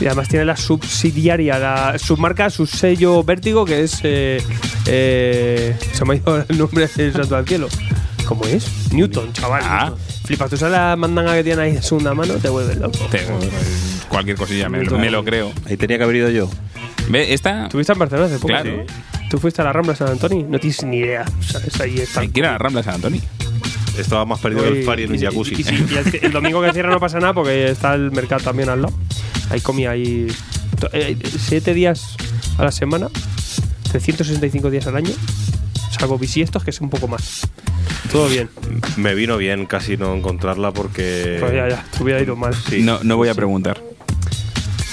Y 0.00 0.06
además 0.06 0.28
tiene 0.28 0.44
la 0.44 0.56
subsidiaria, 0.56 1.58
la 1.58 1.98
submarca, 1.98 2.50
su 2.50 2.66
sello 2.66 3.22
vértigo, 3.22 3.64
que 3.64 3.82
es. 3.84 4.00
Eh, 4.02 4.42
eh, 4.86 5.76
se 5.92 6.04
me 6.04 6.14
ha 6.14 6.16
ido 6.16 6.44
el 6.48 6.58
nombre 6.58 6.88
del 6.96 7.12
santo 7.12 7.36
al 7.36 7.46
cielo. 7.46 7.68
¿Cómo 8.26 8.44
es? 8.46 8.66
Newton, 8.92 9.32
chaval. 9.34 9.62
Ah. 9.64 9.84
Newton. 9.90 9.98
Flipa, 10.24 10.48
tú 10.48 10.56
sabes 10.56 10.72
la 10.72 10.96
mandanga 10.96 11.34
que 11.34 11.44
tiene 11.44 11.62
ahí 11.62 11.72
de 11.72 11.82
segunda 11.82 12.14
mano, 12.14 12.34
te 12.34 12.48
vuelves 12.48 12.78
loco. 12.78 12.98
Te- 13.10 13.20
cualquier 14.08 14.36
cosilla, 14.36 14.68
me, 14.70 14.78
me 14.82 15.10
lo 15.10 15.22
creo. 15.22 15.52
Ahí 15.68 15.76
tenía 15.76 15.98
que 15.98 16.04
haber 16.04 16.16
ido 16.16 16.30
yo. 16.30 16.48
Ve, 17.08 17.34
esta. 17.34 17.68
¿Tuviste 17.68 17.92
en 17.92 17.98
Barcelona 17.98 18.26
hace 18.26 18.36
poco? 18.36 18.48
Claro. 18.48 18.76
¿no? 18.78 19.28
¿Tú 19.30 19.38
fuiste 19.38 19.60
a 19.62 19.64
la 19.64 19.72
Rambla 19.72 19.92
de 19.92 19.98
San 19.98 20.08
Antonio? 20.08 20.46
No 20.48 20.58
tienes 20.58 20.82
ni 20.84 20.98
idea. 20.98 21.24
O 21.38 21.42
sea, 21.42 21.60
es 21.66 21.80
ahí 21.80 21.98
está. 21.98 22.20
Hay 22.20 22.28
que 22.28 22.40
ir 22.40 22.46
a 22.46 22.52
la 22.52 22.58
Rambla 22.58 22.80
de 22.80 22.84
San 22.84 22.94
Antonio. 22.94 23.20
Estaba 23.98 24.24
más 24.24 24.40
perdido 24.40 24.62
que 24.64 24.80
el 24.80 24.84
Fari 24.84 25.04
en 25.04 25.10
un 25.10 25.16
Y- 25.16 25.18
y- 25.18 25.24
jacuzzi. 25.24 25.54
y- 25.54 25.60
y- 25.62 25.88
y 25.94 25.96
el, 25.96 26.24
el 26.24 26.32
domingo 26.32 26.60
que 26.62 26.72
cierra 26.72 26.90
no 26.90 26.98
pasa 27.00 27.20
nada 27.20 27.32
porque 27.32 27.70
está 27.70 27.94
el 27.94 28.10
mercado 28.10 28.42
también 28.42 28.68
al 28.68 28.82
lado. 28.82 28.94
Ahí 29.50 29.60
comí 29.60 29.86
ahí 29.86 30.26
eh, 30.92 31.16
siete 31.38 31.74
días 31.74 32.16
a 32.58 32.64
la 32.64 32.72
semana, 32.72 33.08
365 33.92 34.70
días 34.70 34.86
al 34.86 34.96
año, 34.96 35.10
salvo 35.96 36.18
bisiestos 36.18 36.64
que 36.64 36.70
es 36.70 36.80
un 36.80 36.90
poco 36.90 37.06
más. 37.08 37.48
Todo 38.10 38.28
bien. 38.28 38.48
Me 38.96 39.14
vino 39.14 39.36
bien 39.36 39.66
casi 39.66 39.96
no 39.96 40.14
encontrarla 40.14 40.72
porque. 40.72 41.38
Pues 41.40 41.52
ya, 41.52 41.68
ya, 41.68 41.84
te 41.96 42.02
hubiera 42.02 42.20
ido 42.22 42.36
mal. 42.36 42.54
Sí. 42.68 42.82
No, 42.82 42.98
no 43.02 43.16
voy 43.16 43.28
a 43.28 43.34
preguntar. 43.34 43.80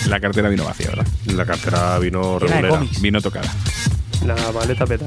La 0.08 0.20
cartera 0.20 0.50
vino 0.50 0.64
vacía, 0.66 0.90
¿verdad? 0.90 1.08
La 1.26 1.46
cartera 1.46 2.00
vino 2.00 2.40
regulera. 2.40 2.82
Vino 3.00 3.22
tocada. 3.22 3.52
La 4.26 4.36
maleta 4.52 4.86
peta. 4.86 5.06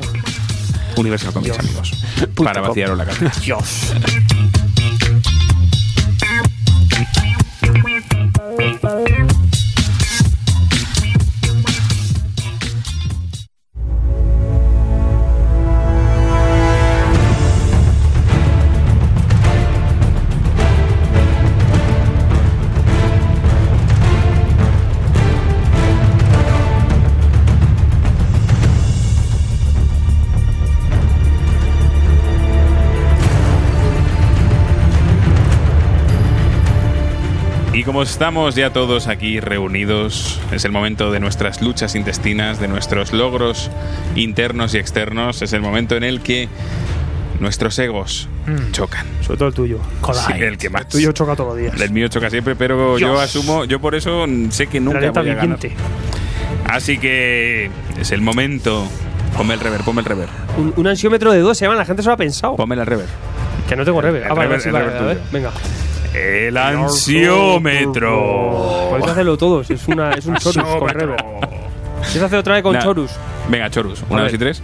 Universal 0.96 1.32
Comics, 1.32 1.52
Dios. 1.52 1.58
amigos. 1.58 1.90
Punto 2.34 2.44
Para 2.44 2.60
vaciaros 2.60 2.96
la 2.96 3.04
cartera. 3.04 3.32
Dios. 3.42 3.92
Y 37.84 37.86
como 37.86 38.02
estamos 38.02 38.54
ya 38.54 38.72
todos 38.72 39.08
aquí 39.08 39.40
reunidos, 39.40 40.40
es 40.52 40.64
el 40.64 40.72
momento 40.72 41.12
de 41.12 41.20
nuestras 41.20 41.60
luchas 41.60 41.94
intestinas, 41.94 42.58
de 42.58 42.66
nuestros 42.66 43.12
logros 43.12 43.70
internos 44.16 44.72
y 44.72 44.78
externos, 44.78 45.42
es 45.42 45.52
el 45.52 45.60
momento 45.60 45.94
en 45.94 46.02
el 46.02 46.22
que 46.22 46.48
nuestros 47.40 47.78
egos 47.78 48.26
chocan. 48.72 49.06
Sobre 49.20 49.36
todo 49.36 49.48
el 49.48 49.54
tuyo. 49.54 49.80
Sí, 50.14 50.32
el 50.42 50.56
que 50.56 50.70
más. 50.70 50.82
El 50.82 50.88
tuyo 50.88 51.12
choca 51.12 51.36
todos 51.36 51.50
los 51.50 51.58
días. 51.58 51.78
El 51.78 51.90
mío 51.90 52.08
choca 52.08 52.30
siempre, 52.30 52.56
pero 52.56 52.96
yo 52.96 53.08
Dios. 53.08 53.20
asumo, 53.20 53.66
yo 53.66 53.78
por 53.82 53.94
eso 53.94 54.24
sé 54.48 54.66
que 54.68 54.80
nunca 54.80 55.00
voy 55.00 55.08
a 55.08 55.12
ganar. 55.34 55.34
viviente. 55.58 55.72
Así 56.66 56.96
que 56.96 57.68
es 58.00 58.12
el 58.12 58.22
momento. 58.22 58.86
Ponme 59.36 59.52
el 59.52 59.60
rever, 59.60 59.82
ponme 59.82 60.00
el 60.00 60.06
rever. 60.06 60.28
Un, 60.56 60.72
un 60.76 60.86
ansiómetro 60.86 61.32
de 61.32 61.40
dos 61.40 61.58
semanas, 61.58 61.80
la 61.80 61.84
gente 61.84 62.02
se 62.02 62.08
lo 62.08 62.14
ha 62.14 62.16
pensado. 62.16 62.56
Ponme 62.56 62.76
el 62.76 62.86
rever. 62.86 63.08
Que 63.68 63.76
no 63.76 63.84
tengo 63.84 64.00
rever. 64.00 64.22
el 64.22 64.30
Ah, 64.30 64.34
vale, 64.34 64.58
sí, 64.60 64.68
el 64.68 64.72
vale, 64.72 64.86
rever 64.86 65.02
a 65.02 65.04
ver, 65.06 65.16
tuyo. 65.18 65.28
venga. 65.32 65.50
El 66.14 66.56
ansiómetro. 66.56 68.10
Podéis 68.90 69.08
hacerlo 69.10 69.36
todos, 69.36 69.68
es, 69.70 69.86
una, 69.88 70.12
es 70.12 70.24
un 70.26 70.36
chorus 70.36 70.64
con 70.78 70.88
rever. 70.88 71.16
¿Quieres 72.02 72.22
hacer 72.22 72.38
otra 72.38 72.54
vez 72.54 72.62
con 72.62 72.74
Nah. 72.74 72.82
chorus? 72.82 73.10
Venga, 73.48 73.68
chorus. 73.70 74.02
Una, 74.08 74.22
ver. 74.22 74.30
dos 74.30 74.34
y 74.34 74.38
tres. 74.38 74.62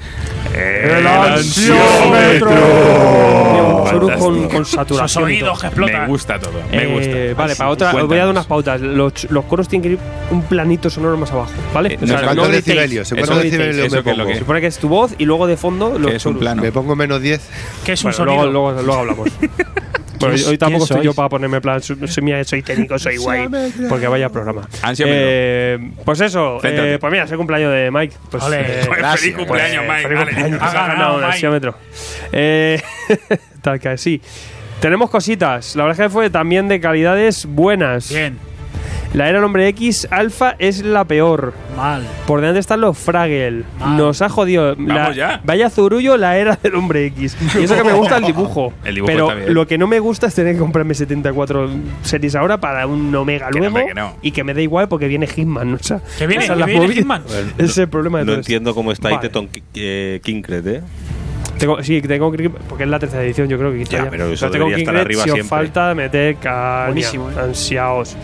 El 0.54 1.06
ansiómetro. 1.06 2.50
Un 2.50 3.90
chorus 3.90 4.12
con, 4.12 4.48
con 4.48 4.64
saturación. 4.64 5.04
Esos 5.06 5.12
sonidos 5.12 5.40
y 5.40 5.52
todo. 5.52 5.60
que 5.60 5.66
explotan. 5.66 6.00
Me 6.02 6.06
gusta 6.06 6.38
todo. 6.38 6.52
Me 6.70 6.82
Eh, 6.82 6.86
gusta. 6.86 7.42
Vale, 7.42 7.56
para 7.56 7.70
otra, 7.70 7.94
os 7.96 8.06
voy 8.06 8.16
a 8.18 8.20
dar 8.20 8.28
unas 8.30 8.46
pautas. 8.46 8.80
Los, 8.80 9.30
los 9.30 9.44
coros 9.46 9.66
tienen 9.68 9.82
que 9.82 9.88
ir 9.94 9.98
un 10.30 10.42
planito 10.42 10.88
sonoro 10.90 11.16
más 11.16 11.32
abajo, 11.32 11.50
¿vale? 11.74 11.94
Eh, 11.94 11.98
O 12.02 12.06
sea, 12.06 12.16
no, 12.18 12.22
¿Cuántos 12.26 12.48
gritéis. 12.48 12.66
decibelios? 12.66 13.10
¿En 13.12 13.18
Eso 13.18 13.26
cuántos 13.26 13.44
decibelios 13.44 13.86
eso 13.86 13.96
me 13.96 14.02
que 14.02 14.10
es 14.10 14.16
lo 14.16 14.22
pongo? 14.22 14.28
que- 14.28 14.34
Se 14.34 14.40
supone 14.40 14.60
que 14.60 14.66
es 14.66 14.78
tu 14.78 14.88
voz 14.88 15.14
y 15.18 15.24
luego 15.24 15.46
de 15.46 15.56
fondo 15.56 15.98
los 15.98 16.10
Que 16.10 16.16
es 16.16 16.26
un 16.26 16.32
chorus. 16.34 16.40
plano. 16.42 16.62
Me 16.62 16.72
pongo 16.72 16.94
menos 16.94 17.20
10. 17.22 17.40
¿Qué 17.84 17.92
es 17.92 18.00
un 18.04 18.10
Bueno, 18.12 18.16
sonido? 18.16 18.46
luego, 18.52 18.70
luego, 18.72 18.82
luego 18.82 19.00
hablamos. 19.00 19.28
Bueno, 20.20 20.34
¿Quién- 20.36 20.48
hoy 20.48 20.58
tampoco 20.58 20.84
estoy 20.84 21.02
yo 21.04 21.14
para 21.14 21.28
ponerme 21.28 21.60
plan, 21.60 21.82
soy, 21.82 21.96
soy, 22.06 22.22
mía, 22.22 22.44
soy 22.44 22.62
técnico, 22.62 22.98
soy 22.98 23.16
guay, 23.16 23.48
porque 23.88 24.06
vaya 24.06 24.28
programa. 24.28 24.68
Ansiómetro. 24.82 25.20
Eh, 25.24 25.90
pues 26.04 26.20
eso, 26.20 26.60
eh, 26.62 26.98
pues 27.00 27.10
mira, 27.10 27.24
es 27.24 27.30
el 27.30 27.36
cumpleaños 27.38 27.72
de 27.72 27.90
Mike. 27.90 28.14
Pues, 28.30 28.42
Ole. 28.44 28.60
eh, 28.60 28.84
Pues 28.86 29.20
feliz 29.20 29.36
cumpleaños, 29.36 29.84
pues, 29.86 29.88
Mike. 29.88 30.02
feliz 30.02 30.18
vale. 30.18 30.30
cumpleaños, 30.32 30.62
Ha 30.62 30.86
ganado, 30.88 31.24
ansiómetro. 31.26 31.74
Eh, 32.32 32.80
tal 33.62 33.80
que 33.80 33.96
sí. 33.98 34.20
Tenemos 34.80 35.10
cositas. 35.10 35.76
La 35.76 35.84
verdad 35.84 36.00
es 36.00 36.06
que 36.06 36.10
fue 36.12 36.30
también 36.30 36.66
de 36.68 36.80
calidades 36.80 37.44
buenas. 37.46 38.08
Bien, 38.10 38.38
La 39.12 39.28
era 39.28 39.38
del 39.38 39.44
hombre 39.44 39.66
X 39.68 40.06
alfa 40.10 40.54
es 40.60 40.84
la 40.84 41.04
peor. 41.04 41.52
mal. 41.76 42.06
Por 42.28 42.40
delante 42.40 42.60
están 42.60 42.80
los 42.80 42.96
Fraggle. 42.96 43.64
Mal. 43.80 43.96
Nos 43.96 44.22
ha 44.22 44.28
jodido. 44.28 44.76
La- 44.76 44.94
Vamos 44.94 45.16
ya. 45.16 45.40
Vaya 45.42 45.68
zurullo 45.68 46.16
la 46.16 46.36
era 46.36 46.56
del 46.62 46.76
hombre 46.76 47.06
X. 47.06 47.36
Y 47.58 47.64
eso 47.64 47.74
que 47.74 47.82
me 47.82 47.92
gusta 47.92 48.18
el 48.18 48.24
dibujo. 48.26 48.72
El 48.84 48.94
dibujo 48.94 49.12
Pero 49.12 49.24
está 49.28 49.34
bien. 49.40 49.54
lo 49.54 49.66
que 49.66 49.78
no 49.78 49.88
me 49.88 49.98
gusta 49.98 50.28
es 50.28 50.34
tener 50.36 50.54
que 50.54 50.60
comprarme 50.60 50.94
74 50.94 51.68
series 52.02 52.36
ahora 52.36 52.60
para 52.60 52.86
un 52.86 53.12
Omega 53.14 53.48
Que 53.50 53.58
luego. 53.58 53.84
que 53.84 53.94
no. 53.94 54.14
Y 54.22 54.30
que 54.30 54.44
me 54.44 54.54
da 54.54 54.60
igual 54.62 54.88
porque 54.88 55.08
viene 55.08 55.26
Hitman. 55.26 55.74
O 55.74 55.78
sea, 55.80 56.00
¿Que 56.16 56.28
viene? 56.28 56.44
esa 56.44 56.52
es 56.52 56.56
¿Que 56.56 56.60
la 56.60 56.66
viene. 56.66 56.88
Hitman? 56.94 57.22
Ese 57.58 57.64
es 57.64 57.78
el 57.78 57.88
problema 57.88 58.18
de 58.18 58.24
No 58.26 58.32
todo 58.32 58.40
esto. 58.40 58.48
entiendo 58.52 58.74
cómo 58.76 58.92
está 58.92 59.08
ahí 59.08 59.14
Vale. 59.16 59.28
Teton 59.28 59.48
eh, 59.74 60.20
Kinkred, 60.22 60.66
¿eh? 60.68 60.82
Tengo, 61.60 61.82
sí, 61.82 62.00
tengo 62.02 62.32
que 62.32 62.48
porque 62.50 62.84
es 62.84 62.90
la 62.90 62.98
tercera 62.98 63.22
edición, 63.22 63.46
yo 63.48 63.58
creo 63.58 63.70
que 63.70 63.78
quizá 63.80 64.04
Ya, 64.04 64.10
pero 64.10 64.26
eso 64.32 64.50
tengo 64.50 64.64
debería 64.64 64.76
que 64.76 64.82
estar 64.82 64.96
arriba 64.96 65.22
si 65.24 65.30
os 65.30 65.34
siempre. 65.34 65.48
falta 65.58 65.94
meter. 65.94 66.36
Buenísimo, 66.86 67.30
¿eh? 67.30 67.34
Ansiaos. 67.38 68.16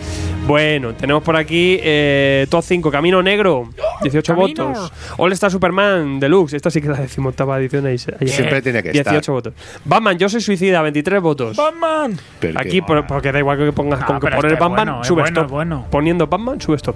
Bueno, 0.47 0.93
tenemos 0.93 1.21
por 1.23 1.35
aquí 1.35 1.77
eh, 1.83 2.47
top 2.49 2.63
5, 2.63 2.89
Camino 2.89 3.21
Negro, 3.21 3.69
18 4.01 4.33
Camino. 4.35 4.65
votos. 4.69 4.93
All 5.17 5.31
Star 5.33 5.51
Superman 5.51 6.19
Deluxe, 6.19 6.53
esta 6.55 6.71
sí 6.71 6.81
que 6.81 6.87
es 6.87 6.93
la 6.93 7.01
decimoctava 7.03 7.59
edición. 7.59 7.85
Ahí, 7.85 7.97
ahí- 8.19 8.27
Siempre 8.27 8.61
tiene 8.61 8.81
que 8.81 8.91
18 8.91 9.19
estar. 9.19 9.33
votos. 9.33 9.53
Batman, 9.85 10.17
Yo 10.17 10.29
soy 10.29 10.41
suicida, 10.41 10.81
23 10.81 11.21
votos. 11.21 11.55
Batman. 11.57 12.17
Pero 12.39 12.59
Aquí, 12.59 12.81
por- 12.81 13.05
porque 13.05 13.31
da 13.31 13.39
igual 13.39 13.57
que 13.57 13.71
pongas 13.71 13.99
No, 13.99 14.05
con 14.07 14.15
que 14.19 14.27
pero 14.27 14.35
poner 14.37 14.51
este 14.51 14.53
es 14.55 14.59
Batman, 14.67 14.85
bueno, 14.87 15.01
es 15.01 15.07
subes 15.07 15.23
bueno, 15.25 15.41
top. 15.41 15.51
bueno. 15.51 15.85
Poniendo 15.91 16.25
Batman, 16.27 16.59
subes 16.59 16.81
top. 16.81 16.95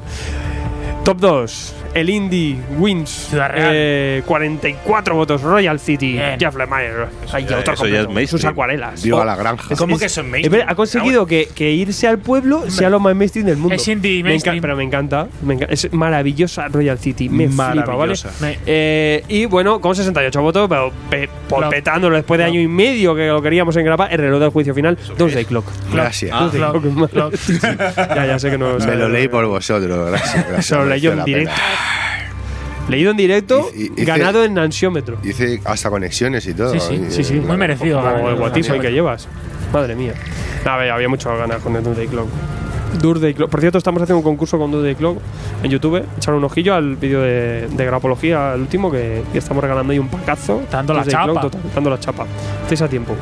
Top 1.04 1.18
2, 1.20 1.76
el 1.96 2.10
Indie 2.12 2.58
Wins, 2.78 3.10
Ciudad 3.30 3.50
Real. 3.52 3.70
eh, 3.74 4.24
44 4.28 5.16
votos. 5.16 5.42
Royal 5.42 5.80
City, 5.80 6.14
Bien. 6.14 6.40
Jeff 6.40 6.56
Lemire. 6.56 7.08
Ahí, 7.34 7.44
ya- 7.50 7.58
otro 7.58 7.74
eso 7.74 7.88
ya 7.88 8.02
es. 8.02 8.30
Sus 8.30 8.46
acuarelas. 8.46 9.02
Viva 9.02 9.22
Oh, 9.22 9.26
la 9.26 9.36
granja. 9.36 9.76
¿Cómo 9.76 9.98
que 9.98 10.06
eso 10.06 10.22
es 10.22 10.28
mainstream? 10.28 10.68
ha 10.70 10.76
conseguido 10.76 11.26
que, 11.26 11.50
que 11.56 11.72
irse 11.72 12.08
al 12.08 12.20
pueblo 12.20 12.70
sea 12.70 12.92
lo 12.92 13.00
más 13.00 13.16
mainstream 13.16 13.48
del 13.48 13.58
mundo. 13.58 13.74
Es 13.74 13.88
indie 13.88 14.22
Me 14.22 14.30
mainstream. 14.30 14.58
enca- 14.58 14.62
pero 14.62 14.76
me 14.76 14.84
encanta, 14.84 15.28
me 15.42 15.56
enca- 15.58 15.68
Es 15.72 15.92
maravillosa 15.92 16.68
Royal 16.68 17.00
City. 17.00 17.30
Me 17.30 17.48
flipa, 17.48 17.64
¿vale? 17.74 17.82
Maravillosa. 17.88 18.30
Me- 18.40 18.60
Eh, 18.68 19.24
y 19.28 19.46
bueno, 19.48 19.82
con 19.82 19.96
68 19.96 20.40
votos, 20.40 20.70
pero 20.70 20.92
pe- 21.10 21.30
por 21.50 21.68
petándolo 21.70 22.16
después 22.16 22.38
de 22.38 22.44
año 22.44 22.62
y 22.62 22.68
medio 22.68 23.16
que 23.16 23.26
lo 23.28 23.42
queríamos 23.42 23.76
engrapar, 23.76 24.12
el 24.14 24.20
reloj 24.20 24.40
del 24.40 24.50
juicio 24.52 24.76
final, 24.76 25.00
Doomsday 25.18 25.46
Clock. 25.46 25.66
Gracias. 25.92 26.32
Ah, 26.32 26.48
Clock, 26.52 27.10
Clock. 27.12 27.34
ya, 27.98 28.26
ya 28.28 28.40
sé 28.40 28.52
que 28.52 28.58
no 28.60 28.78
Me 28.78 28.96
lo 28.96 29.10
leí 29.10 29.28
por 29.28 29.48
vosotros. 29.48 30.10
Gracias. 30.12 30.48
gracias, 30.48 30.91
En 30.96 31.24
directo. 31.26 31.62
Leído 32.90 33.12
en 33.12 33.18
directo, 33.18 33.70
Y- 33.76 33.84
y- 33.84 33.92
hice- 33.96 34.06
ganado 34.06 34.44
en 34.44 34.58
ansiómetro. 34.58 35.18
Hice 35.24 35.62
hasta 35.66 35.90
conexiones 35.90 36.46
y 36.48 36.54
todo. 36.54 36.74
Sí, 36.74 36.80
sí, 36.80 36.94
Y- 37.08 37.12
sí, 37.12 37.24
sí, 37.24 37.36
y- 37.36 37.40
muy 37.40 37.56
merecido. 37.58 38.02
Como 38.02 38.30
el 38.30 38.36
guatizo 38.36 38.74
ahí 38.74 38.80
que 38.80 38.92
llevas. 38.92 39.28
Madre 39.72 39.96
mía. 39.96 40.14
A 40.66 40.76
ver, 40.78 40.92
había 40.92 41.08
muchas 41.08 41.38
ganas 41.38 41.62
con 41.62 41.76
el 41.76 41.84
Doomsday 41.84 42.08
Clock. 42.08 42.28
Doomsday 43.02 43.34
Clock. 43.34 43.50
Por 43.50 43.62
cierto, 43.62 43.78
estamos 43.78 44.02
haciendo 44.02 44.18
un 44.18 44.24
concurso 44.24 44.58
con 44.58 44.70
Doomsday 44.72 44.96
Clock 44.96 45.20
en 45.64 45.72
YouTube. 45.72 46.04
Echar 46.18 46.34
un 46.34 46.44
ojillo 46.44 46.74
al 46.76 46.98
vídeo 46.98 47.22
de, 47.22 47.68
de 47.72 47.86
grapología, 47.86 48.54
el 48.56 48.62
último, 48.62 48.92
que, 48.92 49.24
que 49.32 49.38
estamos 49.38 49.64
regalando 49.64 49.94
ahí 49.94 50.00
un 50.00 50.10
pacazo. 50.10 50.62
Dando 50.70 50.94
la 50.94 51.04
Clock, 51.04 51.14
chapa. 51.14 51.42
total, 51.42 51.62
dando 51.74 51.90
la 51.90 52.00
chapa. 52.00 52.26
Estáis 52.64 52.82
a 52.82 52.90
tiempo. 52.90 53.16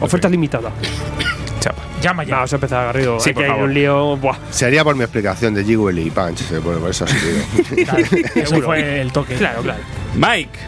Oferta 0.00 0.28
limitada. 0.28 0.70
Chapa. 1.62 1.80
Llama 2.02 2.24
ya. 2.24 2.36
No, 2.40 2.46
se 2.48 2.56
empezado 2.56 2.86
Garrido. 2.86 3.20
Sí, 3.20 3.30
Hay 3.30 3.34
por 3.34 3.42
que 3.42 3.46
ir 3.48 3.52
favor. 3.52 3.68
un 3.68 3.74
lío. 3.74 4.16
Buah. 4.16 4.36
Sería 4.50 4.82
por 4.84 4.96
mi 4.96 5.02
explicación 5.04 5.54
de 5.54 5.64
Jiggle 5.64 6.02
y 6.02 6.10
Punch. 6.10 6.40
eh, 6.52 6.60
Por, 6.62 6.78
por 6.80 6.90
eso 6.90 7.04
ha 7.04 7.08
fue 8.62 9.00
el 9.00 9.12
toque. 9.12 9.34
Claro, 9.36 9.62
claro. 9.62 9.80
Mike, 10.14 10.58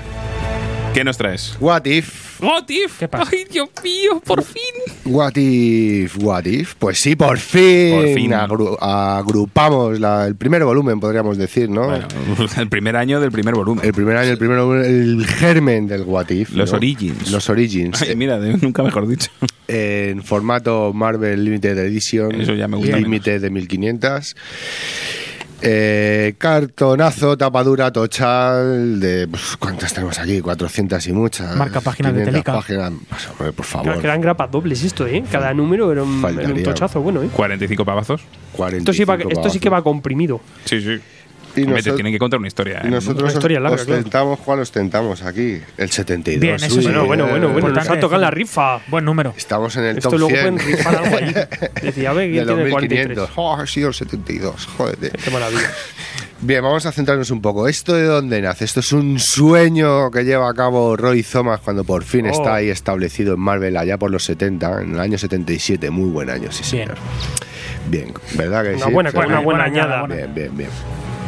¿qué 0.95 1.03
nos 1.05 1.17
traes? 1.19 1.57
What 1.61 1.85
if 1.87 2.24
What 2.45 2.65
if? 2.69 2.99
¿Qué 2.99 3.09
pasa? 3.09 3.31
Ay, 3.33 3.45
Dios 3.51 3.69
mío, 3.83 4.21
por 4.25 4.43
fin. 4.43 4.63
What 5.07 5.33
if, 5.37 6.17
what 6.19 6.45
if. 6.45 6.75
Pues 6.75 6.99
sí, 7.01 7.17
por 7.17 7.39
fin, 7.39 7.95
Por 7.95 8.15
fin. 8.15 8.31
agru- 8.33 8.77
agrupamos 8.81 9.99
la- 9.99 10.27
el 10.27 10.37
primer 10.37 10.65
volumen, 10.65 11.01
podríamos 11.01 11.39
decir, 11.39 11.71
¿no? 11.71 11.87
Bueno, 11.87 12.07
el 12.59 12.69
primer 12.69 12.97
año 12.97 13.21
del 13.21 13.33
primer 13.33 13.55
volumen. 13.55 13.85
El 13.85 13.93
primer 13.95 14.17
año, 14.17 14.31
el 14.31 14.39
primer 14.39 14.59
volumen, 14.59 14.85
el 14.85 15.27
germen 15.27 15.87
del 15.87 16.03
what 16.03 16.29
if. 16.31 16.51
Los 16.53 16.71
¿no? 16.73 16.77
origins. 16.77 17.31
Los 17.31 17.49
origins. 17.49 18.03
Ay, 18.03 18.15
mira, 18.17 18.39
nunca 18.39 18.83
mejor 18.83 19.07
dicho. 19.09 19.31
en 19.69 20.23
formato 20.23 20.93
Marvel 20.93 21.45
Limited 21.45 21.79
Edition. 21.79 22.41
Eso 22.41 22.55
ya 22.55 22.69
me 22.69 22.77
gusta 22.77 22.97
Limited 22.99 23.41
de 23.41 23.51
1500. 23.51 24.37
Eh, 25.67 26.35
cartonazo, 26.37 27.39
tapadura, 27.39 27.91
tochal, 27.91 29.01
de. 29.01 29.27
pues, 29.29 29.57
¿Cuántas 29.59 29.95
tenemos 29.95 30.19
aquí? 30.19 30.41
400 30.41 31.07
y 31.07 31.13
muchas. 31.13 31.57
Marca 31.57 31.81
páginas 31.81 32.13
de 32.15 32.21
500 32.25 32.33
Telica. 32.33 32.53
páginas. 32.53 32.93
Pues, 33.09 33.53
por 33.53 33.65
Claro, 33.67 33.85
favor. 33.85 34.01
que 34.01 34.07
eran 34.07 34.21
grapas 34.21 34.51
dobles 34.51 34.83
esto, 34.85 35.07
¿eh? 35.07 35.25
Cada 35.31 35.55
número 35.55 35.91
era 35.91 36.03
un, 36.03 36.23
era 36.39 36.49
un 36.53 36.63
tochazo 36.63 37.01
bueno, 37.01 37.23
¿eh? 37.23 37.29
45 37.33 37.85
pavazos. 37.85 38.21
45 38.53 38.77
Esto 38.79 38.93
sí, 38.93 39.05
va, 39.05 39.33
esto 39.33 39.51
sí 39.51 39.59
que 39.59 39.71
va 39.71 39.83
comprimido. 39.83 40.41
Sí, 40.65 40.81
sí. 40.81 41.01
Y 41.57 41.63
Hombre, 41.65 41.75
te 41.83 41.89
nosotros- 41.91 41.97
tienen 41.97 42.13
que 42.13 42.19
contar 42.19 42.39
una 42.39 42.49
historia. 42.49 42.81
Y 42.85 42.87
¿eh? 42.87 42.91
nosotros 42.91 43.23
Una 43.25 43.33
historia 43.33 43.61
larga, 43.61 43.77
ostentamos, 43.81 44.39
¿cuál 44.41 44.61
ostentamos 44.61 45.23
aquí? 45.23 45.61
El 45.77 45.91
72. 45.91 46.41
Bien, 46.41 46.55
eso 46.57 46.69
sí. 46.69 46.81
Bueno, 46.83 47.05
bueno, 47.07 47.27
eh, 47.27 47.31
bueno, 47.31 47.49
bueno. 47.51 47.69
Nos 47.71 47.89
ha 47.91 48.01
tocado 48.01 48.21
la 48.21 48.31
rifa. 48.31 48.81
Buen 48.89 49.05
número. 49.05 49.35
Estamos 49.37 49.77
en 49.77 49.85
el 49.85 49.99
Esto 49.99 50.11
top 50.11 50.19
luego 50.21 50.37
100. 50.37 50.55
pueden 50.57 50.69
rifar 50.77 50.97
algo 50.97 51.17
ahí. 51.17 51.35
Decía, 51.83 52.11
a 52.11 52.13
ver, 52.13 52.27
de 52.29 52.33
¿quién 52.33 52.47
tiene 52.47 52.71
43? 52.71 53.17
2500. 53.17 53.31
Oh, 53.37 53.55
ha 53.55 53.67
sido 53.67 53.89
el 53.89 53.95
72. 53.95 54.67
Joder. 54.77 54.97
Qué 55.13 55.31
maravilla. 55.31 55.71
Bien, 56.41 56.63
vamos 56.63 56.85
a 56.85 56.93
centrarnos 56.93 57.31
un 57.31 57.41
poco. 57.41 57.69
¿Esto 57.69 57.95
de 57.95 58.03
dónde 58.05 58.43
nace? 58.43 58.65
Esto 58.67 58.81
es 58.81 58.93
un 58.93 59.19
sueño 59.19 60.11
que 60.11 60.25
lleva 60.25 60.51
a 60.51 60.53
cabo 60.55 60.95
Roy 60.97 61.23
Thomas 61.23 61.61
cuando 61.61 61.85
por 61.85 62.03
fin 62.05 62.27
Oh. 62.27 62.31
está 62.31 62.57
ahí 62.57 62.69
establecido 62.69 63.35
en 63.35 63.41
Marvel 63.41 63.77
allá 63.77 63.97
por 63.97 64.11
los 64.11 64.25
70, 64.25 64.83
en 64.83 64.95
el 64.95 65.01
año 65.01 65.17
77. 65.17 65.89
Muy 65.91 66.11
buen 66.11 66.29
año, 66.29 66.51
sí, 66.53 66.63
Bien. 66.77 66.89
señor. 66.89 66.99
Bien, 67.89 68.13
¿verdad 68.35 68.63
que 68.65 68.75
Una 68.75 68.87
sí? 68.87 68.93
buena, 68.93 69.11
una 69.15 69.39
buena 69.41 69.65
añada, 69.65 70.07
Bien, 70.07 70.35
bien, 70.35 70.57
bien. 70.57 70.71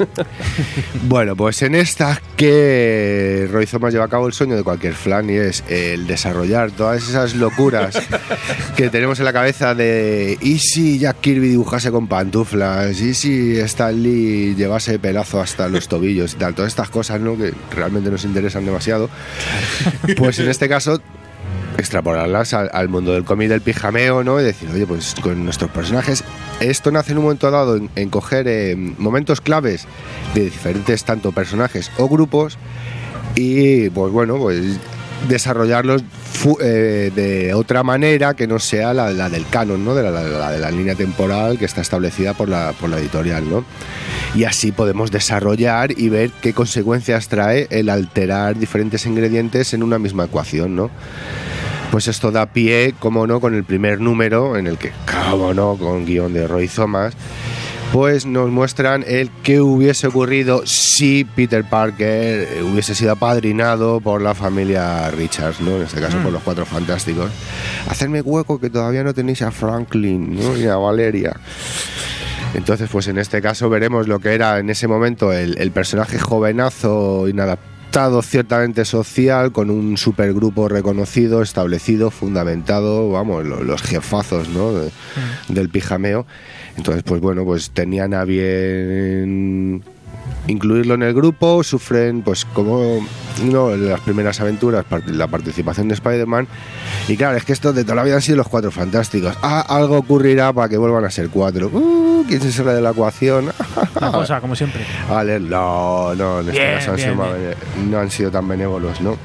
bueno, 1.09 1.36
pues 1.36 1.62
en 1.62 1.74
esta 1.74 2.20
que 2.36 3.48
Roy 3.51 3.66
Thomas 3.66 3.93
lleva 3.93 4.06
a 4.06 4.09
cabo 4.09 4.27
el 4.27 4.32
sueño 4.32 4.56
de 4.56 4.62
cualquier 4.62 4.94
flan 4.94 5.31
y 5.31 5.35
es 5.35 5.64
el 5.68 6.06
desarrollar 6.06 6.70
todas 6.70 7.09
esas 7.09 7.35
locuras 7.35 7.97
que 8.77 8.90
tenemos 8.90 9.18
en 9.18 9.24
la 9.24 9.32
cabeza 9.32 9.74
de 9.74 10.39
¿y 10.40 10.59
si 10.59 10.98
Jack 10.98 11.20
Kirby 11.20 11.48
dibujase 11.48 11.90
con 11.90 12.06
pantuflas? 12.06 13.01
¿y 13.01 13.14
si 13.14 13.59
Stan 13.60 14.02
Lee 14.02 14.55
llevase 14.55 14.98
pelazo 14.98 15.40
hasta 15.40 15.68
los 15.68 15.89
tobillos 15.89 16.35
y 16.35 16.36
tal? 16.36 16.55
Todas 16.55 16.73
estas 16.73 16.90
cosas 16.90 17.20
¿no? 17.20 17.36
que 17.36 17.52
realmente 17.74 18.10
nos 18.10 18.24
interesan 18.24 18.64
demasiado. 18.64 19.09
Pues 20.16 20.39
en 20.39 20.48
este 20.48 20.68
caso 20.68 21.01
extrapolarlas 21.78 22.55
al, 22.55 22.89
mundo 22.89 23.12
del 23.12 23.24
cómic 23.24 23.48
del 23.48 23.61
pijameo, 23.61 24.24
¿no? 24.24 24.40
Y 24.40 24.44
decir, 24.44 24.69
oye, 24.73 24.86
pues 24.86 25.15
con 25.23 25.44
nuestros 25.44 25.70
personajes, 25.70 26.24
esto 26.61 26.90
nace 26.90 27.12
en 27.12 27.19
un 27.19 27.24
momento 27.24 27.51
dado 27.51 27.77
en, 27.94 28.11
coger 28.11 28.47
eh, 28.48 28.74
momentos 28.77 29.40
claves 29.40 29.86
de 30.35 30.44
diferentes 30.44 31.05
tanto 31.05 31.32
personajes 31.32 31.90
o 31.98 32.09
grupos 32.09 32.59
y, 33.35 33.90
pues 33.90 34.12
bueno, 34.12 34.39
pues 34.39 34.78
desarrollarlos 35.28 36.03
eh, 36.61 37.11
de 37.15 37.55
otra 37.55 37.82
manera 37.82 38.35
que 38.35 38.47
no 38.47 38.59
sea 38.59 38.93
la, 38.94 39.11
la 39.11 39.28
del 39.31 39.47
canon, 39.48 39.85
¿no? 39.85 39.94
De 39.94 40.03
la- 40.03 40.11
la 40.11 40.51
de 40.53 40.59
la 40.59 40.70
línea 40.70 40.94
temporal 40.94 41.59
que 41.59 41.65
está 41.65 41.81
establecida 41.81 42.35
por 42.35 42.48
la, 42.48 42.73
por 42.78 42.90
la 42.90 42.98
editorial, 42.98 43.48
¿no? 43.48 43.65
Y 44.35 44.44
así 44.44 44.73
podemos 44.73 45.11
desarrollar 45.11 45.98
y 45.98 46.09
ver 46.11 46.31
qué 46.43 46.53
consecuencias 46.53 47.28
trae 47.28 47.66
el 47.70 47.89
alterar 47.89 48.57
diferentes 48.57 49.07
ingredientes 49.07 49.73
en 49.73 49.82
una 49.82 49.98
misma 49.98 50.24
ecuación, 50.24 50.77
¿no? 50.77 50.90
Pues 51.91 52.09
esto 52.09 52.31
da 52.31 52.47
pie, 52.47 52.95
como 52.99 53.27
no, 53.27 53.41
con 53.41 53.55
el 53.55 53.65
primer 53.65 54.01
número, 54.01 54.57
en 54.57 54.67
el 54.67 54.77
que, 54.77 54.93
como 55.31 55.55
no, 55.55 55.77
con 55.77 56.05
guion 56.05 56.35
de 56.35 56.47
Roy 56.47 56.69
Thomas, 56.69 57.15
pues 57.93 58.27
nos 58.27 58.51
muestran 58.51 59.05
el 59.07 59.31
qué 59.43 59.61
hubiese 59.61 60.09
ocurrido 60.09 60.63
si 60.67 61.25
Peter 61.25 61.65
Parker 61.65 62.63
hubiese 62.65 62.95
sido 62.95 63.13
apadrinado 63.13 64.01
por 64.01 64.21
la 64.21 64.35
familia 64.35 65.11
Richards, 65.11 65.61
¿no? 65.61 65.77
En 65.77 65.83
este 65.83 66.01
caso 66.01 66.19
por 66.19 66.33
los 66.33 66.43
cuatro 66.43 66.67
fantásticos. 66.67 67.31
Hacerme 67.89 68.21
hueco 68.21 68.61
que 68.61 68.71
todavía 68.71 69.05
no 69.05 69.15
tenéis 69.15 69.43
a 69.43 69.51
Franklin, 69.51 70.37
¿no? 70.37 70.57
Y 70.57 70.67
a 70.67 70.77
Valeria. 70.77 71.37
Entonces, 72.55 72.89
pues 72.91 73.07
en 73.09 73.19
este 73.19 73.41
caso 73.41 73.69
veremos 73.69 74.09
lo 74.09 74.19
que 74.19 74.35
era 74.35 74.59
en 74.59 74.71
ese 74.71 74.89
momento 74.89 75.33
el, 75.33 75.59
el 75.59 75.71
personaje 75.71 76.19
jovenazo, 76.19 77.29
inadaptado, 77.29 77.76
ciertamente 78.23 78.85
social, 78.85 79.52
con 79.52 79.70
un 79.70 79.97
supergrupo 79.97 80.68
reconocido, 80.68 81.40
establecido, 81.40 82.10
fundamentado, 82.10 83.10
vamos, 83.10 83.44
lo- 83.47 83.62
los 83.64 83.81
jefazos 83.82 84.51
¿no? 84.51 84.73
de- 84.74 84.90
del 85.48 85.70
pijameo. 85.70 86.27
Entonces, 86.77 87.02
pues 87.05 87.23
bueno, 87.23 87.44
pues 87.47 87.70
tenían 87.70 88.12
a 88.12 88.24
bien 88.24 89.82
incluirlo 90.47 90.94
en 90.94 91.03
el 91.03 91.12
grupo, 91.15 91.62
sufren 91.65 92.23
pues 92.23 92.44
como 92.44 93.05
no 93.44 93.70
las 93.77 94.01
primeras 94.01 94.40
aventuras 94.40 94.85
la 95.07 95.27
participación 95.27 95.89
de 95.89 95.94
Spider-Man 95.94 96.47
y 97.09 97.16
claro, 97.16 97.36
es 97.36 97.44
que 97.44 97.53
estos 97.53 97.74
de 97.74 97.82
toda 97.85 97.97
la 97.97 98.03
vida 98.05 98.15
han 98.16 98.23
sido 98.23 98.36
los 98.39 98.48
cuatro 98.48 98.70
fantásticos. 98.70 99.36
Ah, 99.43 99.61
algo 99.69 99.98
ocurrirá 99.98 100.53
para 100.53 100.69
que 100.69 100.77
vuelvan 100.78 101.05
a 101.05 101.11
ser 101.11 101.28
cuatro. 101.31 101.69
Uh, 101.73 102.24
¿Quién 102.28 102.40
se 102.40 102.51
sale 102.53 102.73
de 102.74 102.81
la 102.81 102.90
ecuación? 102.90 103.51
Una 104.01 104.12
cosa, 104.12 104.40
como 104.40 104.55
siempre. 104.57 104.85
Vale, 105.09 105.39
no, 105.40 106.15
no, 106.15 106.40
en 106.40 106.48
este 106.48 106.61
Bien, 106.61 106.74
caso 106.74 106.90
han 106.90 106.97
bien, 106.97 107.09
sido 107.11 107.23
más 107.23 107.28
bien. 107.39 107.55
bene- 107.77 107.90
no 107.90 107.98
han 107.98 108.11
sido 108.11 108.31
tan 108.31 108.48
benévolos, 108.48 109.01
¿no? 109.01 109.16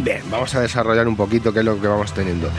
Bien, 0.00 0.22
vamos 0.30 0.54
a 0.54 0.60
desarrollar 0.60 1.06
un 1.06 1.16
poquito 1.16 1.52
qué 1.52 1.60
es 1.60 1.64
lo 1.64 1.80
que 1.80 1.86
vamos 1.86 2.12
teniendo. 2.12 2.50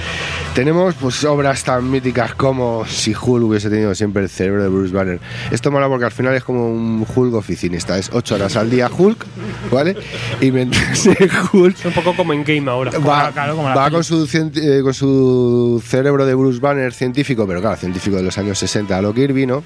Tenemos 0.54 0.96
pues 0.96 1.24
obras 1.26 1.64
tan 1.64 1.90
míticas 1.90 2.34
como 2.34 2.86
si 2.86 3.14
Hulk 3.14 3.44
hubiese 3.44 3.70
tenido 3.70 3.94
siempre 3.94 4.24
el 4.24 4.30
cerebro 4.30 4.64
de 4.64 4.70
Bruce 4.70 4.94
Banner. 4.94 5.20
Esto 5.52 5.70
mola 5.70 5.88
porque 5.90 6.06
al 6.06 6.12
final 6.12 6.34
es 6.34 6.44
como 6.44 6.72
un 6.72 7.06
Hulk 7.14 7.34
oficinista, 7.34 7.98
es 7.98 8.10
8 8.14 8.36
horas 8.36 8.56
al 8.56 8.70
día 8.70 8.90
Hulk, 8.90 9.26
¿vale? 9.70 9.98
Y 10.40 10.52
mientras 10.52 11.06
el 11.08 11.30
Hulk 11.52 11.78
Es 11.78 11.86
un 11.86 11.94
poco 11.94 12.16
como 12.16 12.32
en 12.32 12.44
Game 12.46 12.72
ahora. 12.72 12.92
va, 13.00 13.32
claro, 13.32 13.56
como 13.56 13.68
la 13.68 13.76
va 13.76 13.86
peli. 13.86 13.96
con, 13.96 14.04
su, 14.06 14.52
eh, 14.56 14.80
con 14.82 14.94
su 14.94 15.84
cerebro 15.86 16.26
de 16.26 16.36
Bruce 16.36 16.60
Banner 16.60 16.94
científico, 16.94 17.46
pero 17.46 17.60
claro, 17.60 17.76
científico 17.76 18.16
de 18.16 18.24
los 18.24 18.38
años 18.38 18.58
60 18.60 18.98
a 18.98 19.02
lo 19.02 19.14
Kirby, 19.14 19.46
¿no? 19.46 19.64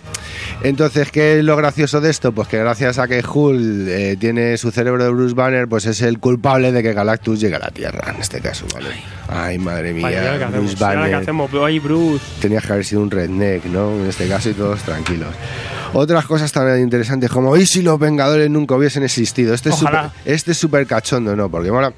Entonces, 0.63 1.11
¿qué 1.11 1.37
es 1.37 1.45
lo 1.45 1.55
gracioso 1.55 2.01
de 2.01 2.09
esto? 2.09 2.31
Pues 2.31 2.47
que 2.47 2.57
gracias 2.57 2.97
a 2.97 3.07
que 3.07 3.23
Hulk 3.23 3.87
eh, 3.87 4.17
tiene 4.19 4.57
su 4.57 4.71
cerebro 4.71 5.03
de 5.03 5.11
Bruce 5.11 5.35
Banner, 5.35 5.67
pues 5.67 5.85
es 5.85 6.01
el 6.01 6.17
culpable 6.19 6.71
de 6.71 6.81
que 6.81 6.93
Galactus 6.93 7.39
llegue 7.39 7.58
a 7.61 7.65
la 7.65 7.71
Tierra, 7.71 8.11
en 8.13 8.21
este 8.21 8.39
caso, 8.41 8.65
¿vale? 8.73 8.89
Ay, 9.27 9.57
madre 9.57 9.93
mía, 9.93 10.03
Vale, 10.03 10.15
¿y 10.15 10.19
ahora 10.19 10.39
qué 10.39 10.45
Bruce 10.45 10.73
hacemos? 10.73 10.79
¿Y 10.81 10.83
ahora 10.83 10.91
qué 10.95 10.99
Banner. 11.11 11.15
hacemos? 11.21 11.49
Pero 11.51 11.65
ahí 11.65 11.79
Bruce. 11.79 12.25
Tenías 12.41 12.65
que 12.65 12.73
haber 12.73 12.85
sido 12.85 13.01
un 13.01 13.11
redneck, 13.11 13.65
¿no? 13.65 13.91
En 13.99 14.07
este 14.07 14.27
caso 14.27 14.49
y 14.49 14.53
todos 14.53 14.81
tranquilos. 14.81 15.29
Otras 15.93 16.25
cosas 16.25 16.51
también 16.51 16.81
interesantes 16.81 17.29
como 17.29 17.55
¿y 17.57 17.65
si 17.65 17.81
los 17.81 17.99
Vengadores 17.99 18.49
nunca 18.49 18.75
hubiesen 18.75 19.03
existido? 19.03 19.53
Este 19.53 19.69
es 19.69 19.75
Ojalá. 19.75 20.09
súper 20.09 20.33
este 20.33 20.51
es 20.51 20.57
súper 20.57 20.85
cachondo, 20.85 21.35
¿no? 21.35 21.49
Porque 21.49 21.71
mola, 21.71 21.93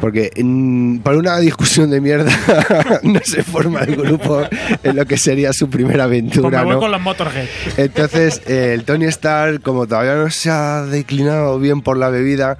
porque 0.00 0.30
mm, 0.36 0.98
por 0.98 1.16
una 1.16 1.38
discusión 1.38 1.90
de 1.90 2.00
mierda 2.00 2.30
no 3.02 3.20
se 3.24 3.42
forma 3.42 3.80
el 3.80 3.96
grupo 3.96 4.42
en 4.82 4.96
lo 4.96 5.04
que 5.06 5.16
sería 5.16 5.52
su 5.52 5.68
primera 5.68 6.06
Pues 6.06 6.22
me 6.22 6.28
aventura, 6.28 6.64
¿no? 6.64 6.78
con 6.78 6.90
los 6.90 7.00
Motorhead. 7.00 7.46
Entonces, 7.76 8.42
eh, 8.46 8.72
el 8.74 8.84
Tony 8.84 9.06
Stark, 9.06 9.62
como 9.62 9.86
todavía 9.86 10.14
no 10.14 10.30
se 10.30 10.50
ha 10.50 10.82
declinado 10.82 11.58
bien 11.58 11.82
por 11.82 11.96
la 11.96 12.10
bebida, 12.10 12.58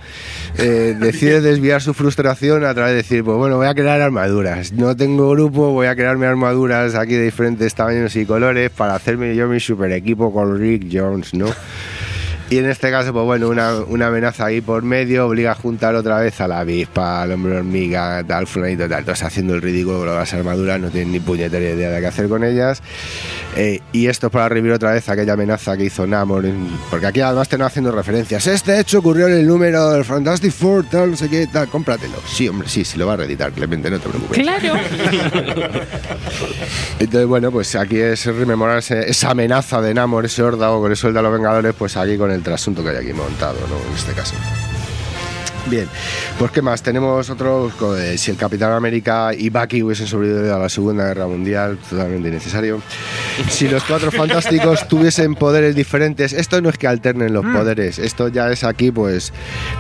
eh, 0.58 0.96
decide 0.98 1.40
desviar 1.40 1.82
su 1.82 1.94
frustración 1.94 2.64
a 2.64 2.74
través 2.74 2.92
de 2.92 2.96
decir, 2.96 3.24
pues 3.24 3.36
bueno, 3.36 3.56
voy 3.56 3.66
a 3.66 3.74
crear 3.74 4.00
armaduras. 4.00 4.72
No 4.72 4.96
tengo 4.96 5.30
grupo, 5.30 5.70
voy 5.70 5.86
a 5.86 5.94
crearme 5.94 6.26
armaduras 6.26 6.94
aquí 6.94 7.14
de 7.14 7.24
diferentes 7.24 7.74
tamaños 7.74 8.16
y 8.16 8.26
colores 8.26 8.70
para 8.70 8.94
hacerme 8.94 9.34
yo 9.36 9.46
mi 9.48 9.60
super 9.60 9.92
equipo 9.92 10.32
con 10.32 10.55
Rick 10.56 10.88
Jones, 10.90 11.34
¿no? 11.34 11.46
Y 12.48 12.58
en 12.58 12.70
este 12.70 12.90
caso, 12.90 13.12
pues 13.12 13.24
bueno, 13.24 13.48
una, 13.48 13.74
una 13.88 14.06
amenaza 14.06 14.46
ahí 14.46 14.60
por 14.60 14.82
medio 14.82 15.26
obliga 15.26 15.52
a 15.52 15.54
juntar 15.54 15.94
otra 15.96 16.20
vez 16.20 16.40
a 16.40 16.46
la 16.46 16.60
avispa, 16.60 17.22
al 17.22 17.32
hombre 17.32 17.56
hormiga, 17.56 18.22
tal, 18.24 18.46
fulanito, 18.46 18.88
tal. 18.88 19.00
Entonces 19.00 19.24
haciendo 19.24 19.54
el 19.54 19.62
ridículo 19.62 19.98
con 19.98 20.14
las 20.14 20.32
armaduras, 20.32 20.80
no 20.80 20.90
tienen 20.90 21.12
ni 21.12 21.20
puñetera 21.20 21.64
idea 21.64 21.90
de 21.90 22.00
qué 22.00 22.06
hacer 22.06 22.28
con 22.28 22.44
ellas. 22.44 22.82
Eh, 23.56 23.80
y 23.92 24.06
esto 24.06 24.26
es 24.26 24.32
para 24.32 24.48
revivir 24.48 24.72
otra 24.72 24.92
vez 24.92 25.08
aquella 25.08 25.32
amenaza 25.32 25.76
que 25.76 25.84
hizo 25.84 26.06
Namor, 26.06 26.44
porque 26.90 27.06
aquí 27.06 27.20
además 27.20 27.48
te 27.48 27.56
haciendo 27.62 27.90
referencias. 27.90 28.46
Este 28.46 28.78
hecho 28.78 28.98
ocurrió 28.98 29.28
en 29.28 29.34
el 29.34 29.46
número 29.46 29.90
del 29.92 30.04
Fantastic 30.04 30.52
Four, 30.52 30.84
tal, 30.90 31.12
no 31.12 31.16
sé 31.16 31.28
qué, 31.28 31.46
tal, 31.46 31.68
cómpratelo. 31.68 32.16
Sí, 32.26 32.48
hombre, 32.48 32.68
sí, 32.68 32.84
sí 32.84 32.98
lo 32.98 33.06
va 33.06 33.14
a 33.14 33.16
reeditar, 33.16 33.52
Clemente, 33.52 33.90
no 33.90 33.98
te 33.98 34.08
preocupes. 34.08 34.38
Claro. 34.38 34.74
Entonces, 36.98 37.26
bueno, 37.26 37.50
pues 37.50 37.74
aquí 37.76 37.98
es 37.98 38.26
rememorarse 38.26 39.08
esa 39.08 39.30
amenaza 39.30 39.80
de 39.80 39.94
Namor, 39.94 40.26
ese 40.26 40.42
órdago 40.42 40.82
que 40.82 40.90
le 40.90 40.96
suelta 40.96 41.20
a 41.20 41.22
los 41.22 41.32
Vengadores, 41.32 41.74
pues 41.74 41.96
aquí 41.96 42.18
con 42.18 42.30
el 42.30 42.35
trasunto 42.42 42.82
que 42.82 42.90
hay 42.90 42.96
aquí 42.96 43.12
montado, 43.12 43.58
¿no? 43.68 43.76
En 43.90 43.96
este 43.96 44.12
caso. 44.12 44.34
Bien, 45.68 45.88
pues 46.38 46.52
¿qué 46.52 46.62
más? 46.62 46.80
Tenemos 46.80 47.28
otros, 47.28 47.72
co- 47.74 47.96
eh, 47.96 48.16
si 48.18 48.30
el 48.30 48.36
Capitán 48.36 48.70
América 48.72 49.30
y 49.36 49.50
Bucky 49.50 49.82
hubiesen 49.82 50.06
sobrevivido 50.06 50.54
a 50.54 50.58
la 50.60 50.68
Segunda 50.68 51.06
Guerra 51.08 51.26
Mundial, 51.26 51.76
totalmente 51.90 52.28
innecesario. 52.28 52.80
Si 53.48 53.68
los 53.68 53.82
Cuatro 53.82 54.12
Fantásticos 54.12 54.86
tuviesen 54.88 55.34
poderes 55.34 55.74
diferentes, 55.74 56.32
esto 56.32 56.60
no 56.62 56.68
es 56.68 56.78
que 56.78 56.86
alternen 56.86 57.32
los 57.32 57.44
poderes, 57.44 57.98
esto 57.98 58.28
ya 58.28 58.48
es 58.52 58.62
aquí, 58.62 58.92
pues, 58.92 59.32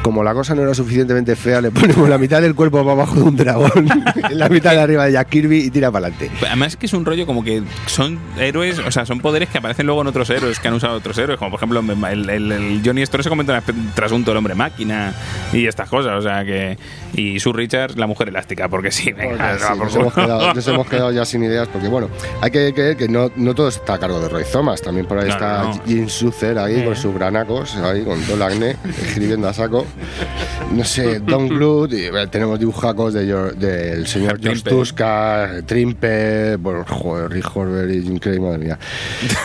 como 0.02 0.24
la 0.24 0.34
cosa 0.34 0.56
no 0.56 0.62
era 0.62 0.74
suficientemente 0.74 1.36
fea, 1.36 1.60
le 1.60 1.70
ponemos 1.70 2.08
la 2.08 2.18
mitad 2.18 2.42
del 2.42 2.56
cuerpo 2.56 2.80
para 2.80 2.92
abajo 2.92 3.14
de 3.14 3.22
un 3.22 3.36
dragón, 3.36 3.88
la 4.32 4.48
mitad 4.48 4.72
de 4.72 4.80
arriba 4.80 5.06
de 5.06 5.12
Jack 5.12 5.28
Kirby 5.28 5.58
y 5.66 5.70
tira 5.70 5.92
para 5.92 6.08
adelante. 6.08 6.30
Además 6.46 6.72
es 6.72 6.76
que 6.76 6.86
es 6.86 6.92
un 6.94 7.04
rollo 7.04 7.26
como 7.26 7.44
que 7.44 7.62
son 7.86 8.18
héroes, 8.38 8.80
o 8.80 8.90
sea, 8.90 9.06
son 9.06 9.20
poderes 9.20 9.48
que 9.50 9.58
aparecen 9.58 9.86
luego 9.86 10.00
en 10.00 10.08
otros 10.08 10.28
héroes 10.30 10.58
que 10.58 10.66
han 10.66 10.74
usado 10.74 10.96
otros 10.96 11.16
héroes, 11.18 11.38
como 11.38 11.52
por 11.52 11.58
ejemplo 11.60 11.80
el, 12.10 12.28
el- 12.28 12.52
el 12.52 12.82
Johnny 12.84 13.02
Storm 13.02 13.22
se 13.22 13.28
comenta 13.28 13.56
en 13.56 13.62
el 13.78 13.92
trasunto 13.94 14.32
del 14.32 14.38
hombre 14.38 14.54
máquina 14.56 15.14
y 15.52 15.66
estas 15.76 15.90
cosas, 15.90 16.12
o 16.18 16.22
sea 16.22 16.42
que 16.44 16.78
y 17.14 17.38
Sue 17.38 17.52
Richards 17.52 17.96
la 17.98 18.06
mujer 18.06 18.28
elástica, 18.30 18.68
porque 18.68 18.90
sí, 18.90 19.12
venga, 19.12 19.28
Porque 19.28 19.42
va 19.42 19.58
sí, 19.58 19.78
por 19.78 19.86
nos, 19.86 19.96
hemos 19.96 20.14
quedado, 20.14 20.54
nos 20.54 20.68
hemos 20.68 20.86
quedado 20.88 21.12
ya 21.12 21.24
sin 21.26 21.44
ideas 21.44 21.68
porque 21.68 21.88
bueno 21.88 22.08
hay 22.40 22.50
que 22.50 22.72
creer 22.72 22.96
que 22.96 23.08
no, 23.08 23.30
no 23.36 23.54
todo 23.54 23.68
está 23.68 23.94
a 23.94 23.98
cargo 23.98 24.18
de 24.20 24.28
Roy 24.28 24.44
Thomas 24.50 24.80
también 24.80 25.06
por 25.06 25.18
ahí 25.18 25.26
Claro, 25.26 25.70
está 25.70 25.78
no. 25.78 25.86
Jim 25.86 26.08
Suther 26.08 26.58
ahí 26.58 26.82
con 26.82 26.96
sus 26.96 27.14
granacos 27.14 27.76
ahí 27.76 28.02
con 28.04 28.18
todo 28.22 28.36
el 28.36 28.42
acné 28.42 28.76
escribiendo 29.02 29.48
a 29.48 29.52
saco 29.52 29.84
no 30.72 30.84
sé 30.84 31.20
Don 31.20 31.46
y, 31.90 32.10
bueno, 32.10 32.28
tenemos 32.30 32.58
dibujacos 32.58 33.12
de 33.12 33.26
del 33.26 34.06
señor 34.06 34.38
George 34.40 34.62
Trimpe. 34.62 34.70
Tuska 34.70 35.50
Trimpe 35.66 36.56
bueno 36.56 36.84
joder 36.88 37.30
Rick 37.30 37.54
Horber 37.54 37.90
y 37.90 38.02
Jim 38.02 38.18
Carrey 38.18 38.40
madre 38.40 38.58
mía 38.58 38.78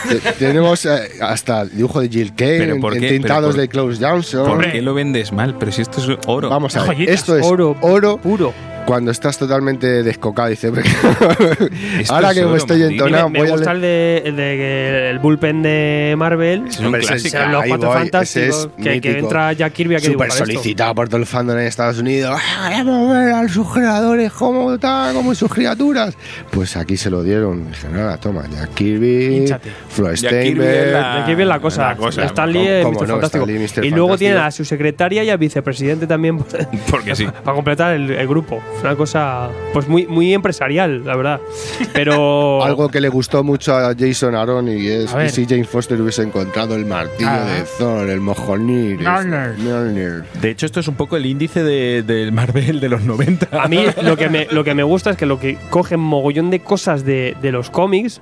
Te- 0.08 0.32
tenemos 0.32 0.86
eh, 0.86 1.10
hasta 1.20 1.62
el 1.62 1.70
dibujo 1.76 2.00
de 2.00 2.08
Jill 2.08 2.34
Kane 2.34 2.80
tintados 3.08 3.56
de 3.56 3.68
Klaus 3.68 3.98
Johnson 4.00 4.46
¿Por 4.46 4.70
qué 4.70 4.80
lo 4.82 4.94
vendes 4.94 5.32
mal? 5.32 5.56
Pero 5.58 5.72
si 5.72 5.82
esto 5.82 6.00
es 6.00 6.21
oro. 6.26 6.48
Vamos 6.48 6.76
a 6.76 6.80
ver, 6.84 6.94
Joyitas. 6.96 7.14
esto 7.14 7.36
es 7.36 7.46
Oro 7.46 7.76
oro, 7.80 8.16
puro. 8.18 8.52
Cuando 8.86 9.10
estás 9.10 9.38
totalmente 9.38 10.02
descocado. 10.02 10.48
Dice, 10.48 10.68
ahora 12.08 12.34
que 12.34 12.44
oro, 12.44 12.56
estoy 12.56 12.82
entonado, 12.82 13.28
me 13.28 13.40
voy 13.40 13.48
a 13.48 13.52
gusta 13.52 13.74
leer- 13.74 13.76
el 13.76 13.80
de, 13.82 14.22
el 14.26 14.36
de 14.36 14.42
que 14.56 15.10
el 15.10 15.18
bullpen 15.18 15.62
de 15.62 16.14
Marvel. 16.16 16.66
Es 16.68 16.78
un 16.78 16.86
Hombre, 16.86 17.02
ese- 17.02 17.08
clásico. 17.30 17.38
Los 17.50 17.62
ahí 17.62 17.68
cuatro 17.68 17.88
voy, 17.88 17.98
fantásticos. 17.98 18.68
es 18.78 18.84
Que, 18.84 19.00
que 19.00 19.18
entra 19.18 19.52
Jack 19.52 19.72
Kirby 19.72 19.96
aquí 19.96 20.06
a 20.08 20.12
Súper 20.12 20.28
esto. 20.28 20.38
solicitado 20.46 20.94
por 20.94 21.08
todo 21.08 21.18
el 21.18 21.26
fandom 21.26 21.58
en 21.58 21.66
Estados 21.66 21.98
Unidos. 21.98 22.38
¡Ah, 22.40 22.68
Queremos 22.70 23.12
ver 23.12 23.32
a 23.32 23.48
sus 23.48 23.72
creadores 23.72 24.32
como 24.32 24.78
tal, 24.78 25.14
como 25.14 25.34
sus 25.34 25.50
criaturas. 25.52 26.14
Pues 26.50 26.76
aquí 26.76 26.96
se 26.96 27.10
lo 27.10 27.22
dieron. 27.22 27.68
Dije, 27.70 27.88
nada, 27.88 28.16
toma, 28.18 28.44
Jack 28.50 28.74
Kirby. 28.74 29.46
Flo 29.88 30.12
Jack 30.12 30.30
Kirby 30.30 30.64
es 30.64 30.72
Steinberg. 30.72 30.92
la- 30.92 31.22
Aquí 31.22 31.34
viene 31.34 31.44
la 31.46 31.60
cosa. 31.60 31.88
la 31.88 31.96
cosa, 31.96 32.24
Stan 32.24 32.52
¿cómo- 32.52 32.62
Lee 32.64 32.68
es 32.68 32.84
cómo 32.84 33.00
Mr. 33.00 33.08
no? 33.08 33.14
Fantástico. 33.14 33.44
Stan 33.44 33.54
Lee, 33.54 33.60
Mr. 33.62 33.84
Y 33.84 33.90
luego 33.90 34.08
Fantástico. 34.08 34.18
tiene 34.30 34.40
a 34.40 34.50
su 34.50 34.64
secretaria 34.64 35.24
y 35.24 35.30
al 35.30 35.38
vicepresidente 35.38 36.06
también 36.06 36.38
Porque 36.90 37.14
sí. 37.14 37.26
para 37.44 37.54
completar 37.54 37.94
el, 37.94 38.10
el 38.10 38.28
grupo. 38.28 38.60
Es 38.76 38.82
una 38.82 38.96
cosa 38.96 39.48
pues 39.72 39.86
muy, 39.88 40.06
muy 40.06 40.34
empresarial, 40.34 41.04
la 41.04 41.16
verdad. 41.16 41.40
Pero 41.92 42.62
Algo 42.64 42.88
que 42.88 43.00
le 43.00 43.08
gustó 43.08 43.44
mucho 43.44 43.74
a 43.76 43.94
Jason 43.96 44.34
Aaron 44.34 44.68
y 44.68 44.86
es 44.88 45.12
que 45.12 45.28
si 45.28 45.46
Jane 45.46 45.64
Foster 45.64 46.00
hubiese 46.00 46.22
encontrado 46.22 46.74
el 46.74 46.84
martillo 46.86 47.28
Ah. 47.30 47.44
de 47.44 47.64
Thor, 47.78 48.08
el 48.10 48.20
mojonir. 48.20 48.98
Mjolnir. 49.00 50.24
De 50.40 50.50
hecho, 50.50 50.66
esto 50.66 50.80
es 50.80 50.88
un 50.88 50.94
poco 50.94 51.16
el 51.16 51.26
índice 51.26 51.62
de- 51.62 52.02
del 52.02 52.32
Marvel 52.32 52.80
de 52.80 52.88
los 52.88 53.02
90. 53.02 53.48
a 53.62 53.68
mí 53.68 53.84
lo 54.02 54.16
que, 54.16 54.28
me, 54.28 54.46
lo 54.50 54.64
que 54.64 54.74
me 54.74 54.82
gusta 54.82 55.10
es 55.10 55.16
que 55.16 55.26
lo 55.26 55.38
que 55.38 55.56
cogen 55.70 56.00
mogollón 56.00 56.50
de 56.50 56.60
cosas 56.60 57.04
de, 57.04 57.36
de 57.40 57.52
los 57.52 57.70
cómics 57.70 58.20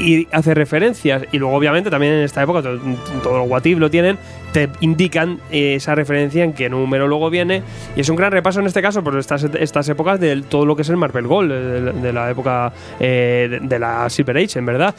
y 0.00 0.28
hace 0.32 0.54
referencias. 0.54 1.24
Y 1.32 1.38
luego, 1.38 1.54
obviamente, 1.54 1.90
también 1.90 2.14
en 2.14 2.20
esta 2.20 2.42
época, 2.42 2.62
to- 2.62 2.78
todos 3.22 3.38
los 3.38 3.48
What 3.48 3.64
If 3.64 3.78
lo 3.78 3.90
tienen, 3.90 4.18
te 4.52 4.68
indican 4.80 5.38
eh, 5.50 5.74
esa 5.76 5.94
referencia 5.94 6.42
en 6.42 6.52
qué 6.52 6.68
número 6.68 7.06
luego 7.06 7.30
viene. 7.30 7.62
Y 7.96 8.00
es 8.00 8.08
un 8.08 8.16
gran 8.16 8.32
repaso 8.32 8.60
en 8.60 8.66
este 8.66 8.82
caso 8.82 9.04
por 9.04 9.16
estas, 9.18 9.44
estas 9.44 9.88
épocas 9.88 10.18
de 10.18 10.42
todo 10.42 10.66
lo 10.66 10.74
que 10.76 10.82
es 10.82 10.88
el 10.88 10.96
Marvel 10.96 11.26
Gold, 11.26 11.52
de, 11.52 11.92
de 11.92 12.12
la 12.12 12.30
época 12.30 12.72
eh, 12.98 13.60
de, 13.62 13.78
la 13.78 14.08
Silver 14.10 14.36
Age, 14.38 14.58
en 14.58 14.66
verdad. 14.66 14.94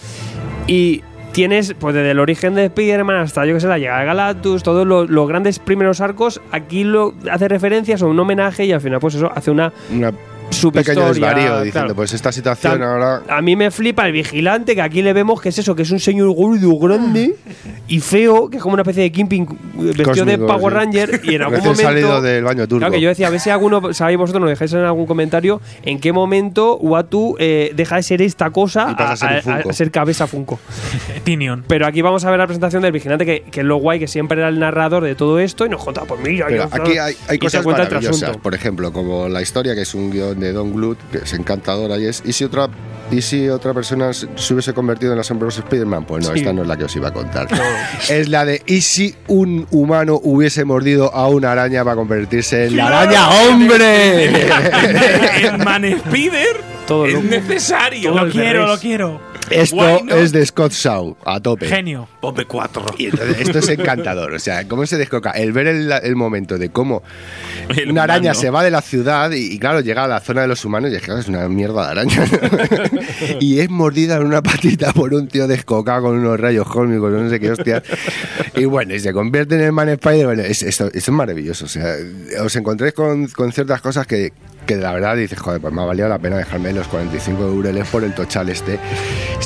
Y 0.68 1.02
tienes, 1.32 1.74
pues 1.80 1.96
desde 1.96 2.12
el 2.12 2.20
origen 2.20 2.56
de 2.56 2.66
Spider-Man 2.66 3.16
hasta, 3.18 3.46
yo 3.46 3.54
que 3.54 3.60
sé, 3.60 3.68
la 3.68 3.78
llegada 3.78 4.02
de 4.02 4.06
Galactus, 4.06 4.64
todos 4.64 4.86
los, 4.86 5.28
grandes 5.28 5.60
primeros 5.60 6.02
arcos, 6.02 6.42
aquí 6.52 6.84
lo 6.84 7.14
hace 7.32 7.48
referencias 7.48 8.02
o 8.02 8.10
un 8.10 8.20
homenaje 8.20 8.66
y 8.66 8.72
al 8.72 8.82
final, 8.82 9.00
pues 9.00 9.16
eso, 9.16 9.32
hace 9.34 9.52
Una 9.52 9.72
pequeño 10.72 11.08
desvarío 11.08 11.62
diciendo, 11.62 11.72
claro. 11.72 11.96
pues 11.96 12.14
esta 12.14 12.32
situación 12.32 12.74
Tan- 12.74 12.84
ahora 12.84 13.22
A 13.28 13.42
mí 13.42 13.56
me 13.56 13.72
flipa 13.72 14.06
el 14.06 14.12
vigilante, 14.14 14.76
que 14.76 14.82
aquí 14.82 15.02
le 15.02 15.14
vemos 15.14 15.42
que 15.42 15.50
es 15.50 15.58
eso, 15.58 15.76
que 15.76 15.84
es 15.84 15.92
un 15.92 16.00
señor 16.00 16.32
gordo 16.34 16.78
grande 16.78 17.36
y 17.88 18.00
feo, 18.00 18.50
que 18.50 18.58
es 18.58 18.64
como 18.64 18.74
una 18.74 18.84
especie 18.84 19.04
de 19.04 19.12
Kimping 19.12 19.46
vestido 19.76 20.26
de 20.26 20.38
Cósmico, 20.38 20.48
Power 20.48 20.74
sí. 20.74 20.80
Ranger 20.80 21.22
y 21.24 21.36
en 21.36 21.42
algún 21.44 21.60
momento... 21.60 21.82
salido 21.82 22.22
del 22.22 22.44
baño 22.44 22.68
turco. 22.68 22.80
Claro, 22.80 22.94
que 22.94 23.02
yo 23.02 23.10
decía, 23.10 23.28
a 23.28 23.30
ver 23.30 23.40
si 23.40 23.50
alguno, 23.50 23.94
sabéis 23.94 24.18
vosotros, 24.18 24.42
nos 24.42 24.50
dejáis 24.50 24.72
en 24.74 24.80
algún 24.80 25.06
comentario 25.06 25.62
en 25.84 26.00
qué 26.00 26.12
momento 26.14 26.78
Watu 26.78 27.36
eh, 27.40 27.72
deja 27.76 27.96
de 27.98 28.04
ser 28.04 28.22
esta 28.22 28.50
cosa 28.52 28.96
pasa 28.96 29.12
a 29.28 29.42
ser 29.42 29.52
a, 29.52 29.56
a- 29.56 29.60
a 29.70 29.74
ser 29.74 29.92
cabeza 29.92 30.28
Funko. 30.28 30.60
Tinion. 31.24 31.64
Pero 31.68 31.86
aquí 31.88 32.02
vamos 32.02 32.26
a 32.26 32.30
ver 32.30 32.40
la 32.40 32.48
presentación 32.48 32.82
del 32.84 32.92
vigilante, 32.92 33.26
que, 33.26 33.44
que 33.52 33.60
es 33.62 33.66
lo 33.66 33.78
guay, 33.78 34.00
que 34.00 34.08
siempre 34.08 34.40
era 34.40 34.50
el 34.50 34.60
narrador 34.60 35.04
de 35.04 35.16
todo 35.16 35.40
esto 35.40 35.66
y 35.66 35.70
nos 35.70 35.84
cuenta, 35.84 36.02
pues 36.06 36.20
mira, 36.22 36.48
Pero 36.48 36.64
aquí 36.72 36.98
hay, 36.98 37.16
hay 37.28 37.40
cosas 37.40 37.66
maravillosas. 37.66 38.38
Por 38.38 38.56
ejemplo, 38.56 38.92
como 38.92 39.30
la 39.30 39.42
historia, 39.42 39.76
que 39.76 39.82
es 39.82 39.94
un 39.94 40.12
guion 40.12 40.41
de 40.42 40.52
Don 40.54 40.74
Glut, 40.74 40.98
que 41.12 41.20
es 41.20 41.34
encantadora 41.34 41.98
y 41.98 42.06
es. 42.08 42.22
¿Y 42.26 42.34
si 42.34 42.44
otra, 42.44 42.68
y 43.12 43.22
si 43.22 43.48
otra 43.50 43.74
persona 43.74 44.12
se 44.14 44.28
se 44.36 44.54
hubiese 44.54 44.74
convertido 44.74 45.12
en 45.14 45.18
la 45.18 45.22
asombrosa 45.22 45.62
Spider-Man? 45.62 46.06
Pues 46.06 46.28
no, 46.28 46.34
Sí. 46.34 46.40
esta 46.40 46.52
no 46.54 46.64
es 46.64 46.68
la 46.68 46.76
que 46.78 46.84
os 46.86 46.96
iba 46.96 47.08
a 47.10 47.14
contar. 47.14 47.48
Es 48.10 48.28
la 48.30 48.44
de 48.46 48.62
¿y 48.66 48.82
si 48.82 49.16
un 49.28 49.68
humano 49.72 50.20
hubiese 50.24 50.66
mordido 50.66 51.14
a 51.16 51.28
una 51.30 51.52
araña 51.54 51.84
para 51.84 51.96
convertirse 51.96 52.66
en 52.66 52.78
la 52.78 52.88
araña 52.88 53.30
hombre? 53.30 54.26
el 55.46 55.58
Man 55.60 55.86
Spider 55.86 56.58
Todo 56.88 57.06
es 57.06 57.14
loco. 57.14 57.26
necesario. 57.28 58.12
Todo 58.14 58.26
Lo 58.26 58.32
quiero, 58.32 58.68
lo 58.68 58.78
quiero. 58.80 59.31
Esto 59.52 60.00
es 60.10 60.32
de 60.32 60.46
Scott 60.46 60.72
Shaw, 60.72 61.18
a 61.26 61.40
tope. 61.40 61.68
Genio. 61.68 62.08
Pompe 62.22 62.46
4. 62.46 62.86
Y 62.98 63.06
entonces 63.06 63.40
esto 63.40 63.60
es 63.60 63.70
encantador. 63.70 64.34
O 64.34 64.40
sea, 64.40 64.68
cómo 64.68 64.86
se 64.86 64.98
descoca. 64.98 65.32
El 65.32 65.52
ver 65.52 65.68
el, 65.68 65.92
el 65.92 66.16
momento 66.16 66.58
de 66.58 66.70
cómo 66.70 67.04
El 67.70 67.92
una 67.92 68.04
araña 68.04 68.32
humano. 68.32 68.40
se 68.40 68.50
va 68.50 68.64
de 68.64 68.72
la 68.72 68.82
ciudad 68.82 69.32
y, 69.32 69.54
y, 69.54 69.60
claro, 69.60 69.82
llega 69.82 70.04
a 70.04 70.08
la 70.08 70.20
zona 70.20 70.42
de 70.42 70.48
los 70.48 70.64
humanos 70.66 70.92
y 70.92 70.96
es 70.96 71.02
que 71.02 71.12
es 71.18 71.28
una 71.28 71.48
mierda 71.50 71.86
de 71.86 71.92
araña. 71.92 72.26
y 73.40 73.60
es 73.60 73.70
mordida 73.70 74.18
en 74.18 74.24
una 74.24 74.42
patita 74.42 74.94
por 74.94 75.14
un 75.14 75.28
tío 75.28 75.48
descocado 75.48 76.04
con 76.04 76.18
unos 76.18 76.40
rayos 76.40 76.68
cósmicos, 76.68 77.12
no 77.12 77.30
sé 77.30 77.40
qué 77.40 77.52
hostia. 77.52 77.84
Y 78.56 78.66
bueno, 78.66 78.94
y 78.94 79.00
se 79.00 79.14
convierte 79.14 79.56
en 79.56 79.62
el 79.62 79.72
Man 79.72 79.90
Spider. 79.90 80.26
Bueno, 80.26 80.44
es, 80.44 80.64
esto, 80.64 80.88
esto 80.88 80.98
es 80.98 81.10
maravilloso. 81.10 81.66
O 81.66 81.70
sea, 81.70 81.96
os 82.44 82.56
encontréis 82.56 82.94
con, 82.94 83.28
con 83.28 83.52
ciertas 83.52 83.82
cosas 83.82 84.08
que, 84.08 84.34
que 84.66 84.76
la 84.76 84.94
verdad 84.94 85.16
dices, 85.16 85.40
joder, 85.40 85.60
pues 85.62 85.74
me 85.74 85.82
ha 85.82 85.86
valido 85.86 86.08
la 86.08 86.20
pena 86.20 86.38
dejarme 86.38 86.72
los 86.74 86.88
45 86.88 87.42
euros 87.44 87.88
por 87.90 88.04
el 88.04 88.14
tochal 88.14 88.50
este, 88.50 88.80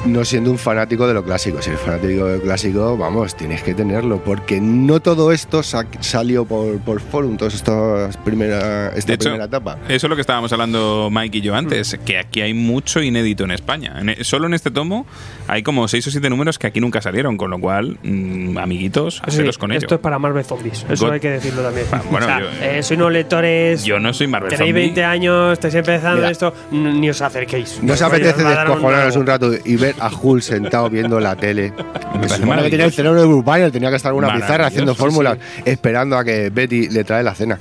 no 0.06 0.24
siendo 0.26 0.52
un 0.52 0.58
fanático 0.58 1.08
de 1.08 1.14
lo 1.14 1.24
clásico. 1.24 1.62
Si 1.62 1.70
eres 1.70 1.82
fanático 1.82 2.26
de 2.26 2.38
lo 2.38 2.42
clásico, 2.44 2.98
vamos, 2.98 3.36
tienes 3.36 3.64
que 3.64 3.74
tenerlo, 3.74 4.22
porque 4.24 4.60
no 4.62 5.00
todo 5.02 5.32
esto 5.32 5.64
sa- 5.64 5.86
salió 6.02 6.46
por, 6.46 6.80
por 6.80 7.00
Forum, 7.02 7.38
toda 7.38 7.50
esta 7.52 8.10
primera, 8.24 8.90
esta 8.96 9.08
De 9.08 9.14
hecho, 9.16 9.24
primera 9.30 9.46
etapa. 9.46 9.78
Eso 9.88 10.08
es 10.08 10.10
lo 10.10 10.16
que 10.16 10.22
estábamos 10.22 10.52
hablando 10.54 11.10
Mike 11.12 11.38
y 11.38 11.42
yo 11.42 11.56
antes, 11.56 11.98
que 12.06 12.18
aquí 12.18 12.42
hay 12.42 12.54
mucho 12.54 13.02
inédito 13.02 13.44
en 13.44 13.52
España. 13.52 13.96
En 14.00 14.10
e- 14.10 14.24
solo 14.24 14.48
en 14.48 14.54
este 14.54 14.72
tomo 14.72 15.06
hay 15.48 15.64
como 15.64 15.88
seis 15.88 16.06
o 16.08 16.12
siete 16.12 16.30
números 16.30 16.60
que 16.60 16.68
aquí 16.68 16.80
nunca 16.82 17.02
salieron, 17.02 17.38
con 17.38 17.50
lo 17.52 17.60
cual, 17.60 17.98
mm, 18.04 18.58
amiguitos, 18.58 19.16
Sí, 19.16 19.22
haceros 19.28 19.58
con 19.58 19.72
ello. 19.72 19.80
Esto 19.80 19.96
es 19.96 20.02
para 20.02 20.20
Marvel 20.20 20.44
Zombies, 20.44 20.86
eso 20.90 21.06
God- 21.06 21.14
hay 21.14 21.20
que 21.20 21.30
decirlo 21.32 21.62
también. 21.62 21.88
bueno, 22.12 22.26
O 22.26 22.30
sea, 22.30 22.40
yo- 22.42 22.48
eh, 22.62 22.84
sois 22.84 23.00
unos 23.00 23.12
lectores. 23.12 23.84
Yo 23.86 24.00
no 24.00 24.14
soy 24.14 24.28
Marvel 24.28 24.50
Tenéis 24.50 24.70
Zombie. 24.72 24.82
20 24.88 25.04
años, 25.06 25.54
estáis 25.54 25.76
empezando 25.76 26.18
Mira. 26.18 26.32
esto, 26.32 26.54
ni 26.72 27.10
os 27.10 27.22
acerquéis. 27.22 27.80
¿No 27.82 27.94
os 27.94 28.02
apetece 28.02 28.44
descojonaros 28.44 29.16
un 29.16 29.26
rato 29.26 29.52
y 29.64 29.76
ver 29.76 29.96
a 30.00 30.10
Hulk 30.10 30.42
sentado 30.42 30.90
viendo 30.90 31.20
la 31.20 31.36
tele? 31.36 31.72
Parece 31.72 32.38
supone 32.38 32.64
que 32.64 32.70
tenía 32.70 32.86
el 32.86 32.92
cerebro 32.92 33.22
de 33.22 33.28
Bruce 33.28 33.72
tenía 33.72 33.90
que 33.90 33.96
estar 33.96 34.12
en 34.12 34.18
una 34.18 34.34
pizarra 34.34 34.68
haciendo 34.68 34.94
sí, 34.94 35.00
fórmulas, 35.00 35.38
esperando 35.64 36.18
a 36.18 36.24
que 36.24 36.50
Betty 36.50 36.90
le 36.90 37.04
trae 37.04 37.24
la 37.24 37.36
cena. 37.36 37.60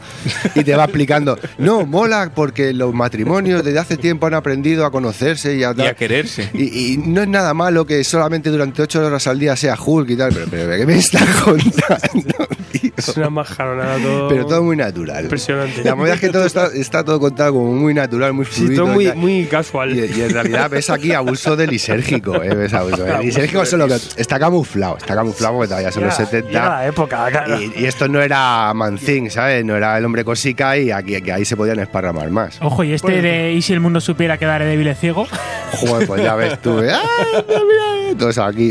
Y 0.54 0.64
te 0.64 0.74
va 0.74 0.84
explicando, 0.84 1.38
no, 1.58 1.86
mola 1.86 2.30
porque 2.34 2.72
los 2.72 2.94
matrimonios 2.94 3.64
desde 3.64 3.78
hace 3.78 3.96
tiempo 3.96 4.26
han 4.26 4.34
aprendido 4.34 4.86
a 4.86 4.90
conocerse 4.90 5.56
y 5.56 5.64
a, 5.64 5.74
Y 5.76 5.82
a 5.82 5.94
quererse. 5.94 6.50
Y, 6.54 6.94
y 6.94 6.96
no 6.98 7.22
es 7.22 7.28
nada 7.28 7.54
malo 7.54 7.86
que 7.86 8.02
solamente 8.04 8.50
durante 8.50 8.82
ocho 8.82 9.04
horas 9.04 9.26
al 9.26 9.38
día 9.38 9.56
sea 9.56 9.76
Hulk 9.78 10.10
y 10.10 10.16
tal, 10.16 10.32
pero, 10.32 10.46
pero 10.50 10.76
¿qué 10.76 10.86
me 10.86 10.96
estás 10.96 11.28
contando? 11.44 12.48
Tío? 12.80 12.90
Es 12.96 13.16
una 13.16 13.30
majaronada 13.30 13.96
todo. 13.98 14.28
Pero 14.28 14.46
todo 14.46 14.62
muy 14.62 14.76
natural. 14.76 15.24
Impresionante. 15.24 15.82
La 15.84 15.94
movida 15.94 16.14
es 16.14 16.20
que 16.20 16.28
todo 16.30 16.44
está, 16.46 16.66
está 16.74 17.04
todo 17.04 17.20
contado 17.20 17.52
como 17.54 17.72
muy 17.72 17.94
natural, 17.94 18.32
muy 18.32 18.44
Sí, 18.46 18.62
fluido. 18.62 18.84
todo 18.84 18.94
muy, 18.94 19.12
muy 19.12 19.44
casual. 19.46 19.94
Y, 19.96 20.00
y 20.18 20.22
en 20.22 20.30
realidad 20.30 20.70
ves 20.70 20.90
aquí 20.90 21.12
abuso 21.12 21.56
del 21.56 21.70
lisérgico, 21.70 22.42
¿eh? 22.42 22.54
Ves 22.54 22.74
abuso. 22.74 23.06
El 23.06 23.20
lisérgico 23.26 23.64
solo 23.64 23.86
que 23.88 23.94
está 24.16 24.38
camuflado, 24.38 24.96
está 24.98 25.14
camuflado 25.14 25.54
porque 25.54 25.68
todavía 25.68 25.90
son 25.92 26.04
los 26.04 26.14
Llega- 26.18 26.26
70. 26.26 26.48
llega 26.50 26.68
la 26.68 26.86
época, 26.86 27.26
claro. 27.30 27.60
Y, 27.60 27.72
y 27.76 27.84
esto 27.86 28.08
no 28.08 28.20
era 28.20 28.72
Mancing, 28.74 29.30
¿sabes? 29.30 29.64
No 29.64 29.76
era 29.76 29.96
el 29.98 30.04
hombre 30.04 30.24
cosica 30.24 30.76
y 30.76 30.90
aquí 30.90 31.20
que 31.22 31.32
ahí 31.32 31.44
se 31.44 31.56
podían 31.56 31.78
esparramar 31.78 32.30
más. 32.30 32.58
Ojo, 32.60 32.84
y 32.84 32.92
este 32.92 33.22
de 33.22 33.52
¿y 33.52 33.62
si 33.62 33.72
el 33.72 33.80
mundo 33.80 34.00
supiera 34.00 34.36
que 34.38 34.46
Daredevil 34.46 34.86
es 34.88 34.98
ciego? 34.98 35.26
Joder, 35.72 36.06
pues 36.06 36.22
ya 36.22 36.34
ves 36.34 36.60
tú. 36.62 36.78
¿eh? 36.80 36.92
¡Ay, 36.92 37.42
mira, 37.48 38.10
¡eh! 38.10 38.14
Todos 38.18 38.38
aquí. 38.38 38.70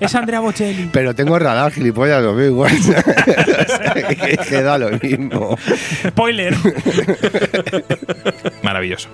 Es 0.00 0.14
Andrea 0.14 0.40
Bocelli. 0.40 0.88
Pero 0.92 1.14
tengo 1.14 1.38
radar, 1.38 1.70
gilipollas, 1.72 2.22
lo 2.22 2.34
veo 2.34 2.46
igual. 2.46 2.72
que, 4.20 4.38
que 4.48 4.62
da 4.62 4.78
lo 4.78 4.90
mismo. 4.98 5.56
Spoiler. 6.08 6.54
Maravilloso. 8.62 9.08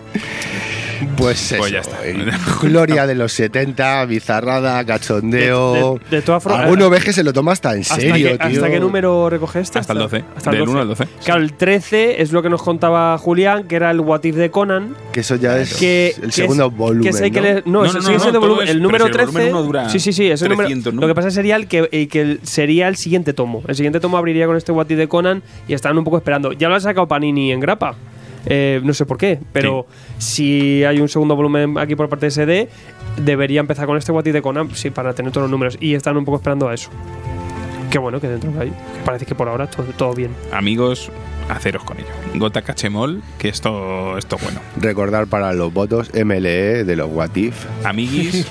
Pues 1.17 1.53
eso. 1.53 1.59
Pues 1.59 1.73
ya 1.73 1.81
está. 1.81 1.99
Gloria 2.63 3.07
de 3.07 3.15
los 3.15 3.33
70, 3.33 4.05
bizarrada, 4.07 4.85
cachondeo. 4.85 5.73
De- 5.95 6.01
de- 6.11 6.17
de 6.17 6.23
todas 6.23 6.43
formas- 6.43 6.63
Alguno 6.63 6.91
ves 6.91 7.05
que 7.05 7.13
se 7.13 7.23
lo 7.25 7.33
toma 7.33 7.53
hasta 7.53 7.75
en 7.75 7.81
¿Hasta 7.83 7.97
serio, 7.97 8.31
qué, 8.31 8.39
tío. 8.49 8.59
¿Hasta 8.63 8.71
qué 8.71 8.81
número 8.81 9.29
recoge 9.31 9.61
este? 9.61 9.79
Hasta 9.79 9.93
el 9.93 9.99
12. 10.01 10.25
hasta 10.37 10.51
el 10.51 10.59
Del 10.59 10.69
1 10.69 10.81
al 10.81 10.89
12. 10.89 11.07
Claro, 11.25 11.41
el 11.43 11.53
13 11.55 12.23
es 12.23 12.33
lo 12.33 12.43
que 12.43 12.49
nos 12.51 12.63
contaba 12.63 13.17
Julián, 13.19 13.65
que 13.69 13.77
era 13.77 13.91
el 13.91 14.01
What 14.01 14.25
If 14.25 14.37
de 14.37 14.51
Conan. 14.51 14.95
Que 15.13 15.21
eso 15.21 15.37
ya 15.37 15.59
es 15.59 15.75
Que, 15.75 16.15
el 16.17 16.27
que 16.27 16.33
segundo 16.33 16.67
es- 16.67 16.77
volumen. 16.77 17.03
que 17.05 17.09
ese 17.11 17.25
hay 17.25 17.31
que 17.31 17.41
¿no? 17.41 17.47
leer- 17.47 17.63
no, 17.67 17.85
No, 17.85 17.93
no, 17.93 18.01
sigue 18.01 18.15
no, 18.15 18.21
siendo 18.21 18.39
todo 18.41 18.41
volumen. 18.41 18.65
es- 18.69 18.71
el 18.75 18.83
número 18.83 19.05
si 19.05 19.11
el 19.11 19.13
13. 19.17 19.27
volumen 19.33 19.49
uno 19.55 19.63
dura 19.63 19.89
sí, 19.89 20.01
sí, 20.01 20.13
sí. 20.13 20.31
ese 20.31 20.45
número- 20.49 20.69
300 20.69 20.95
lo 20.95 21.07
que 21.07 21.15
pasa 21.15 21.31
sería 21.31 21.57
el 21.57 21.67
que, 21.69 21.89
el 21.91 22.09
que 22.09 22.21
el- 22.21 22.41
sería 22.43 22.89
el 22.89 22.97
siguiente 22.97 23.33
tomo. 23.33 23.63
El 23.67 23.75
siguiente 23.75 24.01
tomo 24.01 24.17
abriría 24.19 24.47
con 24.47 24.57
este 24.57 24.73
What 24.73 24.89
If 24.91 24.99
de 24.99 25.09
Conan 25.09 25.43
y 25.69 25.75
están 25.75 25.97
un 25.99 26.05
poco 26.05 26.17
esperando. 26.19 26.53
Ya 26.53 26.69
lo 26.69 26.75
ha 26.77 26.81
sacado 26.81 27.07
Panini 27.09 27.53
en 27.53 27.61
grapa. 27.61 27.95
Eh, 28.47 28.81
no 28.83 28.93
sé 28.95 29.07
por 29.07 29.19
qué, 29.19 29.39
pero 29.53 29.87
si 30.19 30.85
hay 30.85 31.01
un 31.01 31.09
segundo 31.09 31.37
volumen 31.37 31.79
aquí 31.79 31.95
por 31.95 32.09
parte 32.09 32.27
de 32.27 32.31
SD, 32.31 32.69
debería 33.23 33.61
empezar 33.61 33.87
con 33.87 33.97
este 33.97 34.13
What 34.13 34.25
de 34.25 34.43
Conan 34.43 34.71
sí, 34.75 34.91
para 34.91 35.15
tener 35.15 35.33
todos 35.33 35.45
los 35.45 35.51
números. 35.51 35.79
Y 35.81 35.95
están 35.95 36.17
un 36.17 36.25
poco 36.25 36.39
esperando 36.39 36.69
a 36.69 36.75
eso. 36.75 36.91
Qué 37.91 37.99
bueno 37.99 38.21
que 38.21 38.29
dentro 38.29 38.51
que 38.53 38.73
Parece 39.05 39.27
que 39.27 39.35
por 39.35 39.49
ahora 39.49 39.69
todo, 39.69 39.87
todo 39.97 40.15
bien. 40.15 40.31
Amigos, 40.51 41.11
haceros 41.49 41.85
con 41.85 41.99
ello. 41.99 42.09
Gota 42.35 42.63
Cachemol, 42.63 43.23
que 43.39 43.49
esto, 43.49 44.17
esto 44.19 44.37
es 44.37 44.43
bueno. 44.43 44.61
Recordar 44.81 45.27
para 45.27 45.53
los 45.53 45.73
votos 45.73 46.11
MLE 46.15 46.85
de 46.85 46.97
los 46.97 47.09
What 47.11 47.35
If. 47.37 47.55
Amiguis, 47.85 48.47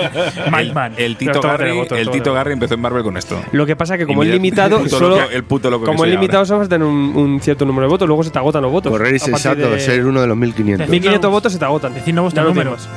Madman. 0.50 0.94
el 0.96 1.16
Tito 1.16 1.40
Garry, 1.40 1.72
votos, 1.72 1.98
el 1.98 2.10
Tito 2.10 2.32
Garry 2.32 2.52
empezó 2.54 2.74
en 2.74 2.80
Marvel 2.80 3.02
con 3.02 3.16
esto. 3.16 3.40
Lo 3.52 3.66
que 3.66 3.76
pasa 3.76 3.94
es 3.94 4.00
que 4.00 4.06
como 4.06 4.22
es 4.22 4.30
limitado, 4.30 4.80
el 4.80 4.88
solo, 4.90 5.16
loco- 5.18 5.30
el 5.30 5.44
puto 5.44 5.70
loco 5.70 5.84
como 5.86 6.04
es 6.04 6.10
limitado 6.10 6.44
solo 6.44 6.58
vas 6.60 6.66
a 6.66 6.70
tener 6.70 6.86
un, 6.86 7.16
un 7.16 7.40
cierto 7.40 7.64
número 7.64 7.86
de 7.86 7.90
votos, 7.90 8.08
luego 8.08 8.22
se 8.24 8.30
te 8.30 8.38
agotan 8.38 8.62
los 8.62 8.72
votos. 8.72 8.90
Correr 8.90 9.12
y 9.14 9.16
A 9.16 9.18
partir 9.20 9.34
sensato, 9.36 9.70
de 9.70 9.80
ser 9.80 10.04
uno 10.06 10.20
de 10.20 10.26
los 10.26 10.36
1500. 10.36 10.88
1500 10.88 11.30
votos 11.30 11.52
se 11.52 11.58
te 11.58 11.64
agotan. 11.64 11.92
Ya 12.04 12.12
no 12.12 12.48
números. 12.48 12.88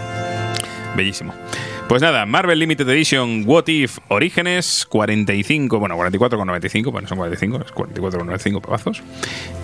Bellísimo. 0.96 1.34
Pues 1.88 2.02
nada, 2.02 2.26
Marvel 2.26 2.58
Limited 2.58 2.90
Edition 2.90 3.44
What 3.46 3.68
If 3.68 4.00
Orígenes 4.08 4.86
45, 4.90 5.78
bueno, 5.80 5.96
44,95, 5.96 6.92
bueno, 6.92 7.08
son 7.08 7.20
45, 7.20 7.60
es 7.62 7.72
44,95 7.72 8.62
pavazos. 8.62 9.04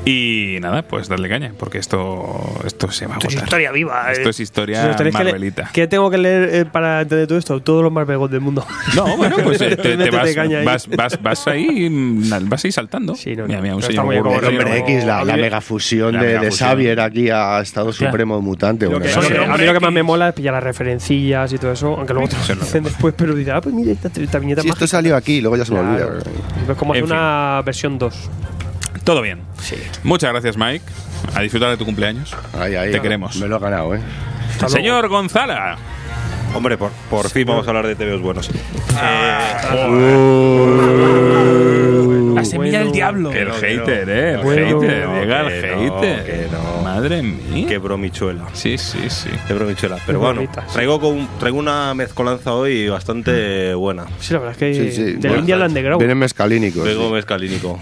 Y 0.05 0.57
nada, 0.61 0.83
pues 0.83 1.07
darle 1.07 1.27
caña, 1.27 1.53
porque 1.57 1.79
esto 1.79 2.39
esto 2.65 2.91
se 2.91 3.07
va 3.07 3.15
a 3.15 3.17
Esto 3.17 3.29
es 3.29 3.35
historia 3.35 3.71
viva. 3.71 4.11
Esto 4.11 4.27
eh. 4.27 4.31
es 4.31 4.39
historia 4.41 4.89
os 4.91 4.95
tenéis 4.95 5.15
que 5.15 5.23
Marvelita. 5.23 5.69
¿Qué 5.73 5.87
tengo 5.87 6.11
que 6.11 6.19
leer 6.19 6.49
eh, 6.53 6.65
para 6.65 7.01
entender 7.01 7.25
todo 7.25 7.37
esto? 7.39 7.61
Todos 7.61 7.81
los 7.83 7.91
Marvel 7.91 8.17
Gods 8.17 8.31
del 8.31 8.41
mundo. 8.41 8.65
No, 8.95 9.17
bueno, 9.17 9.37
pues 9.43 9.59
eh, 9.61 9.75
te, 9.75 9.97
te 9.97 10.11
vas, 10.11 10.37
ahí. 10.37 10.65
vas, 10.65 10.87
vas, 10.87 11.21
vas 11.23 11.47
ahí 11.47 11.89
mm, 11.89 12.47
vas 12.47 12.63
ahí 12.65 12.71
saltando. 12.71 13.15
Sí, 13.15 13.35
no, 13.35 13.43
no. 13.43 13.47
Mira, 13.47 13.61
mira, 13.61 13.75
un 13.75 13.81
señor 13.81 14.05
muy 14.05 14.15
señor 14.17 14.45
Hombre. 14.45 14.77
X, 14.79 15.03
la, 15.03 15.23
la 15.23 15.35
megafusión 15.35 16.13
La 16.13 16.21
de, 16.23 16.39
de. 16.39 16.51
Xavier 16.51 16.99
aquí 16.99 17.29
a 17.31 17.59
Estado 17.61 17.91
Claro. 17.91 18.11
Supremo 18.11 18.39
Mutante. 18.41 18.85
Lo 18.85 18.99
bueno, 18.99 19.05
que, 19.05 19.19
mí- 19.19 19.35
es- 19.35 19.49
a 19.49 19.57
mí 19.57 19.65
lo 19.65 19.73
que 19.73 19.79
más 19.79 19.91
me 19.91 20.03
mola 20.03 20.29
es 20.29 20.33
pillar 20.35 20.53
las 20.53 20.63
referencillas 20.63 21.51
y 21.53 21.57
todo 21.57 21.71
eso, 21.71 21.99
aunque 22.13 22.13
luego 22.13 22.27
te 22.47 22.55
lo 22.55 22.61
dicen 22.65 22.83
después, 22.83 23.13
pero 23.17 23.33
dices, 23.35 23.53
ah, 23.53 23.61
pues 23.61 23.73
mira, 23.75 23.91
esta, 23.91 24.09
esta 24.21 24.39
viñeta 24.39 24.61
Si 24.61 24.69
esto 24.69 24.87
salió 24.87 25.15
aquí, 25.15 25.41
luego 25.41 25.57
ya 25.57 25.65
se 25.65 25.73
me 25.73 25.79
olvida. 25.79 26.07
Es 26.69 26.77
como 26.77 26.93
hacer 26.93 27.03
En 27.03 27.09
fin. 27.09 27.17
una 27.17 27.61
versión 27.65 27.97
2. 27.97 28.29
Todo 29.03 29.21
bien. 29.21 29.41
Sí. 29.61 29.75
Muchas 30.03 30.31
gracias, 30.31 30.57
Mike. 30.57 30.85
A 31.35 31.41
disfrutar 31.41 31.69
de 31.69 31.77
tu 31.77 31.85
cumpleaños. 31.85 32.35
Ahí, 32.59 32.75
ahí. 32.75 32.91
Te 32.91 33.01
queremos. 33.01 33.35
Me 33.37 33.47
lo 33.47 33.57
he 33.57 33.59
ganado, 33.59 33.95
¿eh? 33.95 33.99
Señor 34.67 35.07
Gonzala. 35.07 35.77
Hombre, 36.53 36.77
por, 36.77 36.91
por 37.09 37.29
fin 37.29 37.45
vamos 37.45 37.65
a 37.67 37.69
hablar 37.69 37.85
de 37.87 37.95
TVOs 37.95 38.21
buenos. 38.21 38.49
La 42.35 42.45
semilla 42.45 42.79
del 42.79 42.91
diablo. 42.91 43.31
El 43.31 43.47
no, 43.47 43.53
hater, 43.55 44.09
eh. 44.09 44.31
El 44.33 44.37
Bueno. 44.39 44.81
hater. 44.81 45.07
No, 45.07 45.19
Llega 45.21 45.41
el 45.41 45.51
hater. 45.63 46.25
que 46.25 46.47
no. 46.51 46.83
Madre 46.83 47.21
mía. 47.21 47.67
Qué 47.67 47.77
bromichuela. 47.77 48.45
Sí, 48.53 48.77
sí, 48.77 49.09
sí. 49.09 49.29
Qué 49.47 49.53
bromichuela. 49.53 49.97
Pero 50.05 50.19
Qué 50.19 50.25
bueno, 50.25 50.51
traigo, 50.73 50.99
con, 50.99 51.27
traigo 51.39 51.57
una 51.59 51.93
mezcolanza 51.93 52.53
hoy 52.53 52.87
bastante 52.89 53.73
buena. 53.73 54.05
Sí, 54.19 54.33
la 54.33 54.39
verdad 54.39 54.55
es 54.63 54.77
que 54.77 54.91
Sí, 54.91 54.91
sí. 54.95 55.03
del 55.13 55.17
Bueno, 55.19 55.37
Indian 55.39 55.61
Underground. 55.61 55.99
Vienen 55.99 56.17
mezcalínicos. 56.17 56.83
Vengo 56.83 57.07
sí. 57.07 57.13
mezcalínico. 57.13 57.79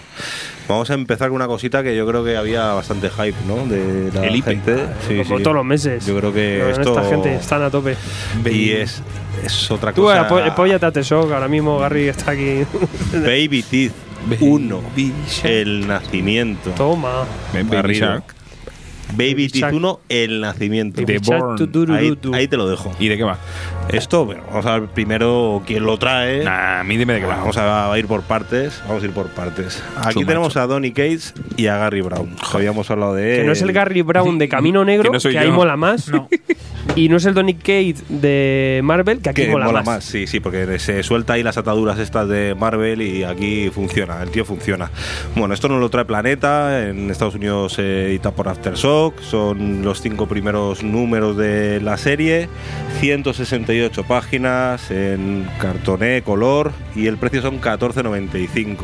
Vamos 0.67 0.89
a 0.89 0.95
empezar 0.95 1.29
con 1.29 1.37
una 1.37 1.47
cosita 1.47 1.81
que 1.81 1.95
yo 1.95 2.05
creo 2.05 2.25
que 2.25 2.35
había 2.35 2.73
bastante 2.73 3.09
hype, 3.09 3.37
¿no? 3.47 3.65
De 3.67 4.11
la 4.13 4.27
El 4.27 4.43
gente. 4.43 4.75
Sí, 5.07 5.15
como 5.23 5.37
sí. 5.37 5.43
todos 5.43 5.55
los 5.55 5.63
meses. 5.65 6.05
Yo 6.05 6.17
creo 6.17 6.33
que 6.33 6.57
Pero 6.59 6.69
esto. 6.71 6.89
Esta 6.99 7.09
gente 7.09 7.35
están 7.35 7.61
a 7.63 7.69
tope. 7.71 7.95
Y 8.51 8.71
es, 8.71 9.01
es 9.45 9.71
otra 9.71 9.93
Tú, 9.93 10.01
cosa. 10.01 10.27
apo- 10.27 10.39
apóyate 10.43 10.85
a 10.85 10.91
Tesok, 10.91 11.31
ahora 11.31 11.47
mismo 11.47 11.79
Gary 11.79 12.09
está 12.09 12.31
aquí. 12.31 12.63
Baby 13.13 13.63
Teeth 13.63 13.93
1. 14.39 14.81
El 15.44 15.88
nacimiento. 15.88 16.72
Toma. 16.72 17.26
Baby. 17.53 17.94
Shark. 17.94 18.35
Baby. 19.15 19.49
1, 19.72 19.99
el 20.10 20.41
nacimiento. 20.41 21.02
The 21.06 21.19
Born. 21.19 21.95
Ahí, 21.95 22.18
ahí 22.34 22.48
te 22.49 22.57
lo 22.57 22.68
dejo. 22.69 22.91
¿Y 22.99 23.07
de 23.07 23.15
qué 23.15 23.23
va? 23.23 23.38
Esto, 23.88 24.26
bueno, 24.26 24.44
vamos 24.49 24.65
a 24.65 24.80
ver 24.80 24.89
primero 24.89 25.64
quién 25.65 25.85
lo 25.85 25.98
trae. 25.98 26.44
Nah, 26.44 26.81
a 26.81 26.84
mí 26.84 26.98
dime 26.98 27.14
de 27.14 27.22
qué 27.22 27.26
va. 27.26 27.38
Vamos 27.38 27.56
a 27.57 27.98
ir 27.98 28.06
por 28.06 28.23
partes. 28.23 28.84
Vamos 28.85 29.02
a 29.02 29.06
ir 29.06 29.14
por 29.14 29.30
partes. 29.30 29.81
Aquí 29.98 30.19
Su 30.22 30.26
tenemos 30.26 30.49
macho. 30.49 30.60
a 30.61 30.68
Donny 30.68 30.91
Cates 30.91 31.34
y 31.56 31.68
a 31.68 31.77
Gary 31.77 32.02
Brown. 32.02 32.35
Habíamos 32.53 32.91
hablado 32.91 33.15
de 33.15 33.23
Que 33.23 33.39
él. 33.41 33.45
no 33.45 33.53
es 33.53 33.61
el 33.61 33.72
Gary 33.72 34.02
Brown 34.02 34.38
de 34.38 34.49
Camino 34.49 34.84
Negro, 34.84 35.03
Que 35.03 35.10
que, 35.11 35.14
no 35.14 35.19
soy 35.22 35.38
ahí 35.38 35.48
yo. 35.48 35.53
mola 35.53 35.77
más. 35.77 36.10
No. 36.10 36.27
Y 36.95 37.09
no 37.09 37.18
es 37.18 37.26
el 37.26 37.35
Donny 37.35 37.53
Cade 37.53 37.95
de 38.09 38.81
Marvel, 38.84 39.19
que 39.19 39.30
aquí 39.30 39.43
que 39.43 39.51
mola, 39.51 39.65
mola 39.65 39.80
más. 39.80 39.88
más. 39.88 40.03
Sí, 40.03 40.26
sí, 40.26 40.39
porque 40.39 40.80
se 40.80 41.03
suelta 41.03 41.34
ahí 41.34 41.43
las 41.43 41.57
ataduras 41.57 41.99
estas 41.99 42.27
de 42.27 42.55
Marvel 42.55 43.01
y 43.03 43.23
aquí 43.23 43.69
funciona, 43.69 44.22
el 44.23 44.31
tío 44.31 44.45
funciona. 44.45 44.89
Bueno, 45.35 45.53
esto 45.53 45.69
nos 45.69 45.80
lo 45.80 45.89
trae 45.89 46.05
Planeta, 46.05 46.88
en 46.88 47.11
Estados 47.11 47.35
Unidos 47.35 47.73
se 47.73 48.07
edita 48.07 48.31
por 48.31 48.47
Aftershock, 48.47 49.22
son 49.22 49.84
los 49.84 50.01
cinco 50.01 50.27
primeros 50.27 50.84
números 50.84 51.38
de 51.38 51.81
la 51.81 51.97
serie, 51.97 52.49
168 52.99 54.03
páginas 54.03 54.89
en 54.89 55.47
cartoné, 55.59 56.23
color 56.23 56.72
y 56.95 57.05
el 57.05 57.18
precio 57.18 57.43
son 57.43 57.61
14.95. 57.61 58.77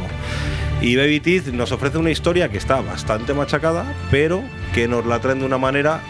Y 0.82 0.98
Baby 0.98 1.20
Teeth 1.22 1.48
nos 1.48 1.72
ofrece 1.72 1.98
una 1.98 2.12
historia 2.12 2.50
que 2.50 2.58
está 2.58 2.82
bastante 2.82 3.34
machacada, 3.34 3.86
pero 4.12 4.44
que 4.74 4.88
nos 4.88 5.06
la 5.06 5.20
traen 5.20 5.40
de 5.40 5.46
una 5.46 5.58
manera 5.58 6.02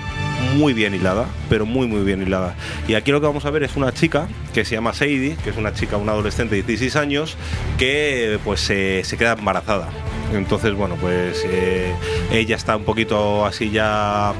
muy 0.55 0.73
bien 0.73 0.93
hilada, 0.93 1.25
pero 1.49 1.65
muy 1.65 1.87
muy 1.87 2.03
bien 2.03 2.21
hilada. 2.21 2.55
Y 2.87 2.95
aquí 2.95 3.11
lo 3.11 3.21
que 3.21 3.27
vamos 3.27 3.45
a 3.45 3.51
ver 3.51 3.63
es 3.63 3.75
una 3.75 3.93
chica 3.93 4.27
que 4.53 4.65
se 4.65 4.75
llama 4.75 4.93
Sadie, 4.93 5.37
que 5.43 5.49
es 5.49 5.57
una 5.57 5.73
chica, 5.73 5.97
una 5.97 6.11
adolescente 6.11 6.55
de 6.55 6.63
16 6.63 6.95
años, 6.95 7.37
que 7.77 8.39
pues 8.43 8.61
se, 8.61 9.03
queda 9.17 9.33
embarazada. 9.33 9.89
Entonces, 10.33 10.73
bueno, 10.73 10.95
pues 10.99 11.43
eh, 11.45 11.93
ella 12.31 12.55
está 12.55 12.75
un 12.75 12.83
poquito 12.83 13.45
así 13.45 13.69
ya 13.69 14.33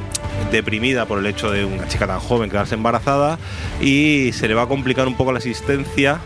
deprimida 0.52 1.06
por 1.06 1.20
el 1.20 1.26
hecho 1.26 1.52
de 1.52 1.66
una 1.66 1.88
chica 1.88 2.08
tan 2.08 2.20
joven 2.20 2.50
quedarse 2.50 2.76
embarazada 2.76 3.38
y 3.82 4.32
se 4.34 4.48
le 4.48 4.54
va 4.54 4.64
a 4.64 4.68
complicar 4.68 5.08
un 5.08 5.16
poco 5.16 5.32
la 5.32 5.38
existencia 5.38 6.20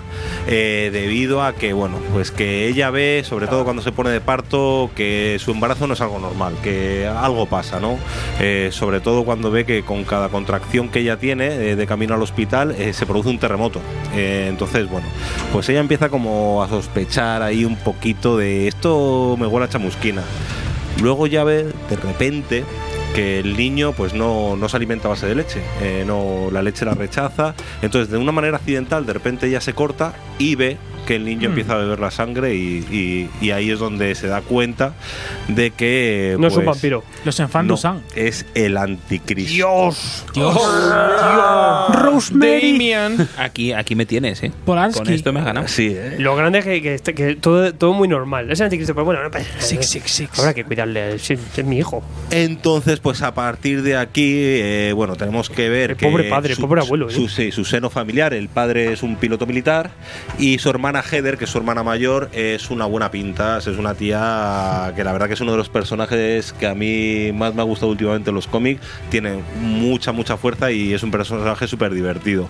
eh, 0.48 0.90
debido 0.92 1.44
a 1.44 1.54
que, 1.54 1.74
bueno, 1.74 2.00
pues 2.14 2.32
que 2.32 2.68
ella 2.68 2.90
ve, 2.90 3.24
sobre 3.26 3.48
todo 3.48 3.64
cuando 3.64 3.82
se 3.82 3.92
pone 3.92 4.10
de 4.10 4.22
parto, 4.22 4.90
que 4.96 5.38
su 5.40 5.52
embarazo 5.52 5.88
no 5.88 5.94
es 5.94 6.02
algo 6.02 6.20
normal, 6.20 6.56
que 6.64 7.08
algo 7.08 7.46
pasa, 7.46 7.80
¿no? 7.80 7.98
Eh, 8.40 8.70
sobre 8.72 9.00
todo 9.00 9.24
cuando 9.26 9.52
ve 9.52 9.66
que 9.66 9.84
con 9.84 10.04
cada 10.04 10.30
contracción 10.30 10.90
que 10.90 11.00
ella 11.00 11.18
tiene 11.18 11.48
eh, 11.48 11.76
de 11.76 11.88
camino 11.88 12.14
al 12.14 12.22
hospital 12.22 12.76
se 12.92 13.06
produce 13.06 13.30
un 13.30 13.40
terremoto. 13.40 13.80
Entonces, 14.16 14.90
bueno, 14.90 15.08
pues 15.52 15.68
ella 15.70 15.80
empieza 15.80 16.10
como 16.10 16.64
a 16.64 16.70
sospechar 16.70 17.42
ahí 17.42 17.66
un 17.66 17.76
poquito 17.76 18.38
de 18.38 18.68
esto 18.68 19.36
me 19.40 19.48
huele 19.48 19.66
a 19.66 19.70
chamusquina. 19.70 20.24
Luego 21.02 21.28
ya 21.28 21.44
ve 21.44 21.64
de 21.90 21.96
repente 21.96 22.64
que 23.14 23.40
el 23.40 23.58
niño 23.58 23.94
pues 23.94 24.14
no, 24.14 24.56
no 24.56 24.70
se 24.70 24.78
alimenta 24.78 25.08
a 25.08 25.12
base 25.12 25.28
de 25.28 25.36
leche, 25.36 25.62
eh, 25.82 26.04
no, 26.06 26.50
la 26.52 26.62
leche 26.62 26.86
la 26.86 26.94
rechaza, 26.94 27.56
entonces 27.82 28.12
de 28.12 28.18
una 28.18 28.32
manera 28.32 28.58
accidental 28.58 29.06
de 29.06 29.14
repente 29.14 29.48
ella 29.48 29.62
se 29.62 29.74
corta 29.74 30.14
y 30.38 30.56
ve 30.56 30.78
que 31.08 31.16
el 31.16 31.26
niño 31.26 31.48
Mm. 31.50 31.52
empieza 31.54 31.74
a 31.74 31.78
beber 31.78 32.00
la 32.00 32.12
sangre 32.12 32.54
y, 32.54 32.86
y- 32.92 33.46
y 33.46 33.52
ahí 33.52 33.72
es 33.72 33.80
donde 33.80 34.14
se 34.14 34.28
da 34.28 34.42
cuenta 34.42 34.94
de 35.48 35.72
que 35.72 36.36
No 36.40 36.48
es 36.48 36.54
un 36.54 36.66
pues, 36.66 36.76
vampiro. 36.76 37.04
Los 37.26 37.40
enfants 37.40 37.84
no, 37.84 38.02
es 38.16 38.46
el 38.54 38.78
anticristo. 38.78 39.52
Dios. 39.54 40.26
Dios. 40.36 40.56
Rosemary. 41.94 42.94
Aquí, 43.38 43.72
aquí 43.74 43.96
me 43.96 44.06
tienes, 44.06 44.44
¿eh? 44.44 44.52
Polanski. 44.66 45.04
Con 45.04 45.14
esto 45.14 45.34
me 45.34 45.40
has 45.40 45.46
ganado. 45.46 45.68
Sí, 45.68 45.88
¿eh? 45.96 46.16
Lo 46.20 46.36
grande 46.36 46.60
es 46.60 46.66
que, 46.66 46.82
que, 46.82 46.94
este- 46.96 47.14
que 47.14 47.36
todo, 47.36 47.74
todo 47.74 47.94
muy 47.94 48.08
normal. 48.08 48.52
Es 48.52 48.60
el 48.60 48.66
anticristo, 48.66 48.94
pero 48.94 49.06
bueno, 49.06 49.24
no 49.24 49.32
pasa 49.32 49.46
nada. 49.50 49.62
Six, 49.62 49.90
six, 49.90 50.12
six. 50.12 50.40
Habrá 50.40 50.54
que 50.54 50.64
cuidarle. 50.64 51.16
Es, 51.16 51.30
es 51.32 51.66
mi 51.66 51.78
hijo. 51.78 52.04
Entonces, 52.32 53.00
pues 53.00 53.22
a 53.22 53.34
partir 53.34 53.82
de 53.82 53.98
aquí, 53.98 54.34
eh, 54.36 54.92
bueno, 54.96 55.16
tenemos 55.16 55.50
que 55.50 55.70
ver 55.70 55.92
El 55.92 55.98
que 55.98 56.08
pobre 56.08 56.26
padre, 56.30 56.54
el 56.54 56.60
pobre 56.60 56.82
abuelo, 56.82 57.10
¿eh? 57.10 57.14
Su, 57.14 57.28
sí, 57.30 57.52
su 57.52 57.66
seno 57.66 57.90
familiar, 57.90 58.34
el 58.34 58.50
padre 58.50 58.92
es 58.94 59.04
un 59.04 59.16
piloto 59.16 59.46
militar 59.46 59.92
y 60.38 60.60
su 60.60 60.70
hermana 60.70 60.97
hermana 60.98 61.18
Heather, 61.18 61.38
que 61.38 61.46
es 61.46 61.52
su 61.52 61.58
hermana 61.58 61.84
mayor, 61.84 62.30
es 62.34 62.70
una 62.70 62.86
buena 62.86 63.12
pinta, 63.12 63.58
es 63.60 63.68
una 63.68 63.94
tía 63.94 64.94
que 64.96 65.04
la 65.04 65.12
verdad 65.12 65.28
que 65.28 65.34
es 65.34 65.42
uno 65.42 65.52
de 65.52 65.58
los 65.58 65.70
personajes 65.70 66.54
que 66.54 66.66
a 66.66 66.74
mí 66.74 67.32
más 67.34 67.54
me 67.54 67.62
ha 67.62 67.66
gustado 67.66 67.92
últimamente 67.92 68.30
en 68.30 68.36
los 68.36 68.48
cómics, 68.48 68.82
tiene 69.10 69.44
mucha, 69.60 70.12
mucha 70.12 70.38
fuerza 70.38 70.72
y 70.72 70.94
es 70.94 71.04
un 71.04 71.12
personaje 71.12 71.68
súper 71.68 71.94
divertido. 71.94 72.50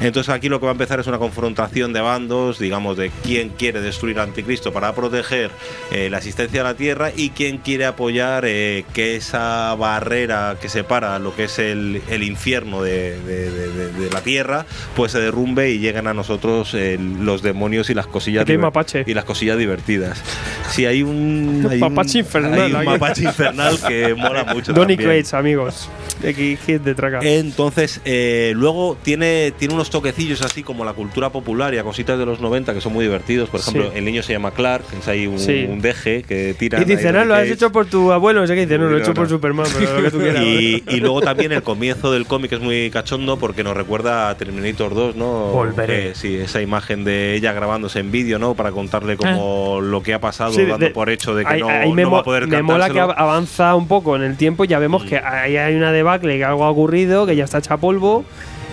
Entonces 0.00 0.34
aquí 0.34 0.48
lo 0.48 0.58
que 0.60 0.66
va 0.66 0.72
a 0.72 0.74
empezar 0.74 0.98
es 0.98 1.06
una 1.06 1.18
confrontación 1.18 1.92
de 1.92 2.00
bandos, 2.00 2.58
digamos, 2.58 2.96
de 2.96 3.10
quién 3.22 3.50
quiere 3.50 3.80
destruir 3.80 4.18
al 4.18 4.28
anticristo 4.28 4.72
para 4.72 4.92
proteger 4.94 5.50
eh, 5.92 6.10
la 6.10 6.18
existencia 6.18 6.62
de 6.62 6.64
la 6.64 6.74
Tierra 6.74 7.12
y 7.14 7.30
quién 7.30 7.58
quiere 7.58 7.86
apoyar 7.86 8.44
eh, 8.46 8.84
que 8.92 9.16
esa 9.16 9.74
barrera 9.76 10.56
que 10.60 10.68
separa 10.68 11.18
lo 11.18 11.34
que 11.36 11.44
es 11.44 11.58
el, 11.58 12.02
infierno 12.22 12.82
de, 12.82 13.64
la 14.12 14.20
Tierra, 14.22 14.66
pues 14.96 15.12
se 15.12 15.20
derrumbe 15.20 15.70
y 15.70 15.78
lleguen 15.78 16.06
a 16.06 16.14
nosotros 16.14 16.74
eh, 16.74 16.98
los 16.98 17.42
demonios 17.42 17.83
y 17.90 17.94
las 17.94 18.06
cosillas 18.06 18.48
hay 18.48 18.58
mapache. 18.58 19.04
y 19.06 19.14
las 19.14 19.24
cosillas 19.24 19.58
divertidas. 19.58 20.22
Sí, 20.70 20.86
hay 20.86 21.02
un 21.02 21.66
hay 21.70 21.80
un- 21.82 21.94
Mapache 21.94 22.18
infernal, 22.20 22.60
hay 22.60 22.72
un 22.72 22.84
mapache 22.84 23.24
infernal 23.24 23.78
que 23.86 24.14
mola 24.14 24.44
mucho. 24.44 24.72
Donny. 24.72 24.96
Crates, 24.96 25.34
amigos. 25.34 25.88
X 26.24 26.58
hit 26.66 26.82
de 26.82 26.94
traca. 26.94 27.20
Entonces, 27.22 28.00
eh, 28.04 28.52
luego 28.54 28.96
tiene, 29.02 29.52
tiene 29.58 29.74
unos 29.74 29.90
toquecillos 29.90 30.42
así 30.42 30.62
como 30.62 30.84
la 30.84 30.92
cultura 30.92 31.30
popular 31.30 31.74
y 31.74 31.78
a 31.78 31.82
cositas 31.84 32.18
de 32.18 32.26
los 32.26 32.40
90 32.40 32.74
que 32.74 32.80
son 32.80 32.92
muy 32.92 33.04
divertidos. 33.04 33.48
Por 33.48 33.60
ejemplo, 33.60 33.84
Sí. 33.92 33.98
el 33.98 34.04
niño 34.04 34.22
se 34.22 34.32
llama 34.32 34.50
Clark, 34.52 34.84
es 34.98 35.08
ahí 35.08 35.26
un, 35.26 35.38
Sí. 35.38 35.66
un 35.68 35.80
deje 35.80 36.22
que 36.22 36.54
tira. 36.58 36.80
Y 36.80 36.84
dice, 36.84 37.12
no, 37.12 37.24
lo 37.24 37.34
has 37.34 37.48
hecho 37.48 37.70
por 37.72 37.86
tu 37.86 38.12
abuelo. 38.12 38.40
No 38.40 38.46
sé 38.46 38.54
qué 38.54 38.62
dice, 38.62 38.78
no, 38.78 38.88
lo 38.88 38.96
he 38.98 39.00
hecho 39.00 39.14
por 39.14 39.28
Superman, 39.28 39.66
pero 39.78 39.96
lo 39.96 40.02
que 40.02 40.10
tú 40.10 40.18
quieras. 40.18 40.42
Y, 40.44 40.82
y 40.88 41.00
luego 41.00 41.20
también 41.20 41.52
el 41.52 41.62
comienzo 41.62 42.12
del 42.12 42.26
cómic 42.26 42.52
es 42.52 42.60
muy 42.60 42.90
cachondo 42.90 43.38
porque 43.38 43.64
nos 43.64 43.76
recuerda 43.76 44.28
a 44.30 44.36
Terminator 44.36 44.94
2, 44.94 45.16
¿no? 45.16 45.48
Volveré. 45.52 46.10
Eh, 46.10 46.14
sí, 46.14 46.36
esa 46.36 46.60
imagen 46.62 47.04
de 47.04 47.34
ella 47.34 47.52
grabándose 47.52 47.98
en 48.00 48.10
vídeo, 48.10 48.38
¿no? 48.38 48.54
Para 48.54 48.70
contarle 48.72 49.16
como 49.16 49.80
lo 49.80 50.02
que 50.02 50.14
ha 50.14 50.20
pasado, 50.20 50.52
Sí, 50.52 50.62
dando 50.64 50.86
de- 50.86 50.90
por 50.92 51.10
hecho 51.10 51.34
de 51.34 51.44
que 51.44 51.58
no, 51.58 51.66
va 52.10 52.18
a 52.20 52.22
poder 52.22 52.46
me 52.46 52.62
mola 52.62 52.90
que 52.90 53.00
avanza 53.00 53.74
un 53.74 53.88
poco 53.88 54.16
en 54.16 54.22
el 54.22 54.36
tiempo 54.36 54.64
y 54.64 54.68
ya 54.68 54.78
vemos 54.78 55.04
que 55.04 55.16
ahí 55.18 55.56
hay 55.56 55.74
una 55.74 55.92
que 56.18 56.44
algo 56.44 56.64
ha 56.64 56.70
ocurrido, 56.70 57.26
que 57.26 57.36
ya 57.36 57.44
está 57.44 57.58
hecha 57.58 57.76
polvo 57.76 58.24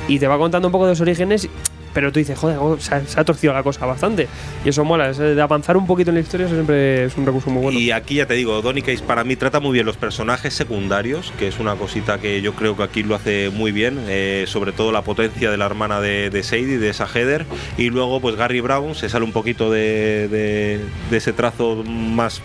y 0.07 0.19
te 0.19 0.27
va 0.27 0.37
contando 0.37 0.67
un 0.67 0.71
poco 0.71 0.85
de 0.85 0.91
los 0.91 1.01
orígenes. 1.01 1.49
Pero 1.93 2.09
tú 2.13 2.19
dices, 2.19 2.39
joder, 2.39 2.57
se 2.79 3.19
ha, 3.19 3.25
torcido 3.25 3.51
la 3.51 3.63
cosa 3.63 3.85
bastante. 3.85 4.29
Y 4.63 4.69
eso 4.69 4.85
mola, 4.85 5.11
de 5.11 5.41
avanzar 5.41 5.75
un 5.75 5.85
poquito 5.85 6.09
en 6.09 6.15
la 6.15 6.21
historia 6.21 6.47
siempre 6.47 7.03
es 7.03 7.17
un 7.17 7.25
recurso 7.25 7.49
muy 7.49 7.63
bueno. 7.63 7.77
Y 7.77 7.91
aquí 7.91 8.15
ya 8.15 8.25
te 8.25 8.33
digo, 8.33 8.61
Donny 8.61 8.81
Case 8.81 9.03
para 9.03 9.25
mí 9.25 9.35
trata 9.35 9.59
muy 9.59 9.73
bien 9.73 9.85
los 9.85 9.97
personajes 9.97 10.53
secundarios, 10.53 11.33
que 11.37 11.49
es 11.49 11.59
una 11.59 11.75
cosita 11.75 12.17
que 12.19 12.41
yo 12.41 12.53
creo 12.53 12.77
que 12.77 12.83
aquí 12.83 13.03
lo 13.03 13.13
hace 13.13 13.49
muy 13.49 13.73
bien, 13.73 14.05
eh, 14.07 14.45
sobre 14.47 14.71
todo 14.71 14.93
la 14.93 15.01
potencia 15.01 15.51
de 15.51 15.57
la 15.57 15.65
hermana 15.65 15.99
de, 15.99 16.29
de 16.29 16.43
Sadie, 16.43 16.77
de 16.77 16.89
esa 16.89 17.07
Heather, 17.07 17.45
y 17.77 17.89
luego 17.89 18.21
pues 18.21 18.37
Gary 18.37 18.61
Brown 18.61 18.95
se 18.95 19.09
sale 19.09 19.25
un 19.25 19.33
poquito 19.33 19.69
de 19.69 20.79
ese 21.11 21.33
trazo 21.33 21.83
más 21.83 22.41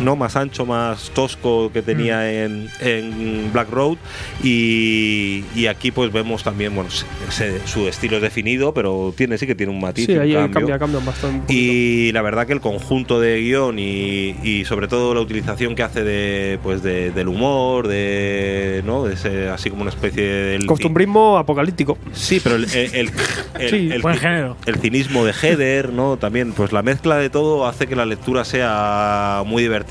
no 0.00 0.16
más 0.16 0.36
ancho, 0.36 0.66
más 0.66 1.10
tosco 1.14 1.70
que 1.72 1.82
tenía 1.82 2.44
en, 2.44 2.68
en 2.80 3.50
Black 3.52 3.70
Road 3.70 3.96
y, 4.42 5.44
y 5.54 5.66
aquí 5.66 5.90
pues 5.90 6.12
vemos 6.12 6.42
también 6.42 6.74
bueno 6.74 6.90
se- 6.90 7.06
se- 7.30 7.66
su 7.66 7.86
estilo 7.88 8.16
es 8.16 8.22
definido, 8.22 8.72
pero 8.74 9.12
tiene 9.16 9.38
sí 9.38 9.46
que 9.46 9.54
tiene 9.54 9.72
un 9.72 9.80
matiz, 9.80 10.06
sí, 10.06 10.14
ahí 10.16 10.32
cambia, 10.52 10.78
cambia 10.78 11.00
bastante. 11.00 11.52
Y 11.52 12.12
la 12.12 12.22
verdad 12.22 12.46
que 12.46 12.52
el 12.52 12.60
conjunto 12.60 13.20
de 13.20 13.40
guion 13.40 13.78
y, 13.78 14.36
y 14.42 14.64
sobre 14.64 14.88
todo 14.88 15.14
la 15.14 15.20
utilización 15.20 15.74
que 15.74 15.82
hace 15.82 16.02
de 16.04 16.58
pues 16.62 16.82
de- 16.82 17.10
del 17.10 17.28
humor, 17.28 17.88
de 17.88 18.82
no, 18.84 19.04
de 19.04 19.14
ese- 19.14 19.48
así 19.48 19.70
como 19.70 19.82
una 19.82 19.90
especie 19.90 20.22
de 20.22 20.66
Costumbrismo 20.66 21.38
apocalíptico. 21.38 21.98
Sí, 22.12 22.40
pero 22.42 22.56
el, 22.56 22.64
el, 22.64 22.94
el- 22.94 23.10
el- 23.60 23.70
Sí, 23.70 23.88
el- 23.92 24.02
buen 24.02 24.16
género. 24.16 24.56
el 24.66 24.76
cinismo 24.76 25.24
de 25.24 25.32
Heather, 25.32 25.92
¿no? 25.92 26.16
También, 26.16 26.52
pues 26.52 26.72
la 26.72 26.82
mezcla 26.82 27.16
de 27.16 27.30
todo 27.30 27.66
hace 27.66 27.86
que 27.86 27.96
la 27.96 28.06
lectura 28.06 28.44
sea 28.44 29.42
muy 29.46 29.62
divertida. 29.62 29.89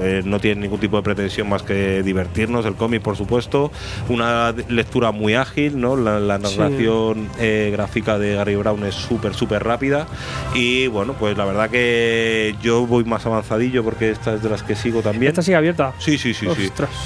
Eh, 0.00 0.22
no 0.24 0.38
tiene 0.40 0.62
ningún 0.62 0.78
tipo 0.78 0.96
de 0.96 1.02
pretensión 1.02 1.48
más 1.48 1.62
que 1.62 2.02
divertirnos. 2.02 2.64
El 2.66 2.74
cómic, 2.74 3.02
por 3.02 3.16
supuesto. 3.16 3.70
Una 4.08 4.54
lectura 4.68 5.10
muy 5.12 5.34
ágil, 5.34 5.80
¿no? 5.80 5.96
La, 5.96 6.20
la 6.20 6.38
Sí. 6.38 6.56
narración 6.58 7.28
eh, 7.38 7.70
gráfica 7.72 8.18
de 8.18 8.34
Gary 8.36 8.54
Brown 8.56 8.84
es 8.84 8.94
súper, 8.94 9.34
súper 9.34 9.64
rápida. 9.64 10.06
Y 10.54 10.86
bueno, 10.88 11.14
pues 11.18 11.36
la 11.36 11.44
verdad 11.44 11.70
que 11.70 12.54
yo 12.62 12.86
voy 12.86 13.04
más 13.04 13.26
avanzadillo 13.26 13.82
porque 13.84 14.10
esta 14.10 14.34
es 14.34 14.42
de 14.42 14.48
las 14.50 14.62
que 14.62 14.76
sigo 14.76 15.02
también. 15.02 15.30
¿Esta 15.30 15.42
sigue 15.42 15.56
abierta? 15.56 15.92
Sí, 15.98 16.18
sí, 16.18 16.34
sí, 16.34 16.46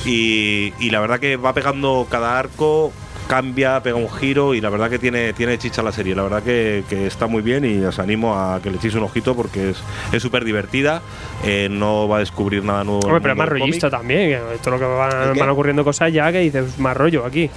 sí. 0.04 0.72
Y 0.78 0.90
la 0.90 1.00
verdad 1.00 1.18
que 1.20 1.36
va 1.36 1.52
pegando 1.54 2.06
cada 2.10 2.38
arco, 2.38 2.92
cambia, 3.26 3.82
pega 3.82 3.96
un 3.96 4.10
giro 4.10 4.54
y 4.54 4.60
la 4.60 4.70
verdad 4.70 4.88
que 4.90 4.98
tiene, 4.98 5.32
tiene 5.32 5.58
chicha 5.58 5.82
la 5.82 5.92
serie. 5.92 6.14
La 6.14 6.22
verdad 6.22 6.42
que, 6.42 6.84
que 6.88 7.06
está 7.06 7.26
muy 7.26 7.42
bien 7.42 7.64
y 7.64 7.84
os 7.84 7.98
animo 7.98 8.34
a 8.38 8.60
que 8.62 8.70
le 8.70 8.76
echéis 8.76 8.94
un 8.94 9.02
ojito 9.02 9.34
porque 9.34 9.70
es 9.70 9.82
es 10.12 10.22
súper 10.22 10.44
divertida. 10.44 11.02
eh, 11.44 11.68
no 11.70 12.08
va 12.08 12.16
a 12.16 12.20
descubrir 12.20 12.64
nada 12.64 12.84
nuevo. 12.84 13.00
Hombre, 13.06 13.20
pero 13.20 13.32
es 13.32 13.38
más 13.38 13.48
rollista 13.48 13.90
cómic. 13.90 13.98
también. 14.00 14.30
que 14.30 14.54
Esto 14.54 14.70
lo 14.70 14.78
que 14.78 14.84
¿El 14.84 14.90
van, 14.90 15.38
van 15.38 15.48
ocurriendo 15.50 15.84
cosas 15.84 16.12
ya 16.12 16.30
que 16.32 16.40
dices, 16.40 16.78
más 16.78 16.96
rollo 16.96 17.24
aquí. 17.26 17.50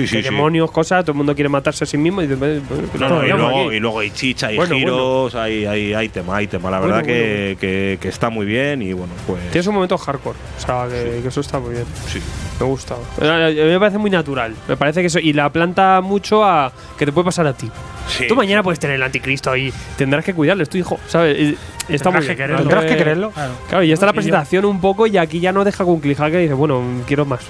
Sí, 0.00 0.06
sí, 0.06 0.22
demonios, 0.22 0.70
cosas, 0.70 1.04
todo 1.04 1.12
el 1.12 1.16
mundo 1.18 1.34
quiere 1.34 1.48
matarse 1.48 1.84
a 1.84 1.86
sí 1.86 1.96
mismo 1.96 2.20
y 2.22 2.26
dices, 2.26 2.38
"Pues, 2.38 2.60
pues, 2.90 3.00
No, 3.00 3.08
no, 3.08 3.24
y, 3.24 3.28
luego, 3.30 3.48
aquí". 3.68 3.76
y 3.76 3.80
luego 3.80 3.98
hay 4.00 4.10
chicha, 4.10 4.48
hay 4.48 4.56
Bueno, 4.56 4.74
giros, 4.76 5.34
Hay, 5.34 5.64
hay, 5.66 5.94
hay 5.94 6.08
tema, 6.08 6.36
hay 6.36 6.46
tema. 6.46 6.70
La 6.70 6.78
Bueno, 6.78 6.94
verdad 6.96 7.06
que, 7.06 7.56
bueno. 7.58 7.60
que- 7.60 7.98
que 8.00 8.08
está 8.08 8.30
muy 8.30 8.46
bien 8.46 8.82
y 8.82 8.92
bueno, 8.92 9.12
pues. 9.26 9.40
Tienes 9.50 9.66
un 9.66 9.74
momento 9.74 9.96
hardcore. 9.98 10.36
O 10.58 10.60
sea, 10.60 10.86
que, 10.88 11.20
que 11.22 11.28
eso 11.28 11.40
está 11.40 11.58
muy 11.58 11.70
bien. 11.74 11.84
Sí. 12.08 12.20
Me 12.60 12.66
gusta. 12.66 12.94
A 12.94 13.48
mí 13.50 13.54
me 13.54 13.78
parece 13.78 13.98
muy 13.98 14.10
natural. 14.10 14.54
Me 14.68 14.76
parece 14.76 15.00
que 15.00 15.06
eso. 15.08 15.18
Y 15.18 15.32
la 15.32 15.50
planta 15.52 16.00
mucho 16.00 16.44
a 16.44 16.72
que 16.98 17.04
te 17.06 17.12
puede 17.12 17.26
pasar 17.26 17.46
a 17.46 17.52
ti. 17.52 17.70
Sí. 18.08 18.26
Tú 18.28 18.36
mañana 18.36 18.62
puedes 18.62 18.78
tener 18.78 18.96
el 18.96 19.02
anticristo 19.02 19.50
ahí. 19.50 19.72
Tendrás 19.98 20.24
que 20.24 20.32
cuidarle, 20.32 20.62
es 20.62 20.68
tu 20.68 20.78
hijo, 20.78 20.98
¿sabes? 21.08 21.36
Y 21.38 21.58
Está 21.92 22.10
Tendrás 22.10 22.12
muy 22.14 22.20
que 22.20 22.26
bien. 22.26 22.36
quererlo. 22.36 22.58
Tendrás 22.58 22.84
que 22.84 22.96
quererlo. 22.96 23.32
Claro, 23.68 23.84
y 23.84 23.88
ya 23.88 23.94
está 23.94 24.06
la 24.06 24.12
Y 24.12 24.14
presentación 24.16 24.64
un 24.64 24.80
poco 24.80 25.06
y 25.06 25.16
aquí 25.18 25.38
ya 25.38 25.52
no 25.52 25.62
deja 25.64 25.84
con 25.84 26.00
clijar 26.00 26.30
que 26.32 26.38
dice, 26.38 26.54
bueno, 26.54 26.82
quiero 27.06 27.24
más. 27.24 27.40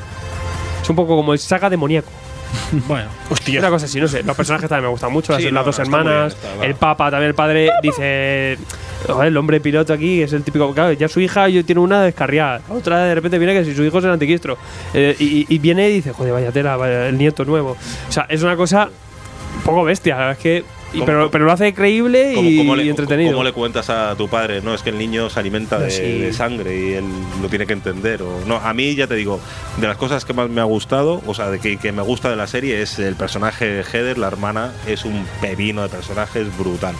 Es 0.82 0.90
un 0.90 0.96
poco 0.96 1.16
como 1.16 1.32
el 1.32 1.38
saga 1.38 1.70
demoníaco. 1.70 2.10
Bueno, 2.86 3.08
Hostia. 3.30 3.60
Una 3.60 3.70
cosa 3.70 3.86
así, 3.86 4.00
no 4.00 4.08
sé. 4.08 4.22
Los 4.22 4.36
personajes 4.36 4.68
también 4.68 4.84
me 4.84 4.90
gustan 4.90 5.12
mucho. 5.12 5.32
las, 5.32 5.40
Sí, 5.42 5.44
las 5.50 5.54
no, 5.54 5.64
dos 5.64 5.78
no, 5.78 5.84
hermanas. 5.84 6.34
está, 6.34 6.64
el 6.64 6.74
papa, 6.74 7.10
también 7.10 7.28
el 7.28 7.34
padre, 7.34 7.70
dice. 7.82 8.58
"Joder, 9.06 9.28
el 9.28 9.36
hombre 9.36 9.60
piloto 9.60 9.92
aquí 9.92 10.22
es 10.22 10.32
el 10.32 10.42
típico. 10.42 10.72
Claro, 10.74 10.92
ya 10.92 11.08
su 11.08 11.20
hija 11.20 11.48
yo 11.48 11.64
tiene 11.64 11.80
una 11.80 12.02
descarriada. 12.02 12.60
Otra 12.68 13.04
de 13.04 13.14
repente 13.14 13.38
viene 13.38 13.52
que 13.54 13.64
si 13.64 13.74
su 13.74 13.84
hijo 13.84 13.98
es 13.98 14.04
el 14.04 14.10
antiquistro. 14.10 14.58
Eh, 14.94 15.14
y, 15.18 15.46
y 15.48 15.58
viene 15.58 15.88
y 15.90 15.94
dice, 15.94 16.12
joder, 16.12 16.32
vaya 16.32 16.50
tela, 16.52 16.76
vaya, 16.76 17.08
el 17.08 17.18
nieto 17.18 17.44
nuevo. 17.44 17.76
O 18.08 18.12
sea, 18.12 18.26
es 18.28 18.42
una 18.42 18.56
cosa 18.56 18.88
un 19.56 19.62
poco 19.62 19.84
bestia. 19.84 20.14
La 20.14 20.20
verdad 20.26 20.36
es 20.36 20.42
que. 20.42 20.64
Y- 20.92 20.98
¿Cómo- 20.98 21.06
pero, 21.06 21.30
pero 21.30 21.44
lo 21.44 21.52
hace 21.52 21.74
creíble 21.74 22.32
¿Cómo, 22.34 22.48
y, 22.48 22.56
cómo 22.58 22.76
le, 22.76 22.84
y 22.84 22.88
entretenido. 22.88 23.32
cómo 23.32 23.44
le 23.44 23.52
cuentas 23.52 23.90
a 23.90 24.14
tu 24.16 24.28
padre? 24.28 24.60
No, 24.62 24.74
es 24.74 24.82
que 24.82 24.90
el 24.90 24.98
niño 24.98 25.28
se 25.30 25.40
alimenta 25.40 25.78
de, 25.78 25.90
Sí. 25.90 26.02
de 26.02 26.32
sangre 26.32 26.76
y 26.78 26.92
él 26.94 27.04
lo 27.42 27.48
tiene 27.48 27.66
que 27.66 27.72
entender. 27.72 28.22
O, 28.22 28.40
no, 28.46 28.56
a 28.56 28.72
mí, 28.72 28.94
ya 28.94 29.06
te 29.06 29.14
digo, 29.14 29.40
de 29.78 29.86
las 29.86 29.96
cosas 29.96 30.24
que 30.24 30.32
más 30.32 30.48
me 30.48 30.60
ha 30.60 30.64
gustado, 30.64 31.22
o 31.26 31.34
sea, 31.34 31.50
de 31.50 31.58
que, 31.58 31.76
que 31.76 31.92
me 31.92 32.02
gusta 32.02 32.30
de 32.30 32.36
la 32.36 32.46
serie, 32.46 32.80
es 32.82 32.98
el 32.98 33.14
personaje 33.16 33.66
de 33.66 33.82
Heather, 33.84 34.18
la 34.18 34.28
hermana, 34.28 34.72
es 34.86 35.04
un 35.04 35.26
pepino 35.40 35.82
de 35.82 35.88
personajes 35.88 36.46
brutal. 36.58 36.94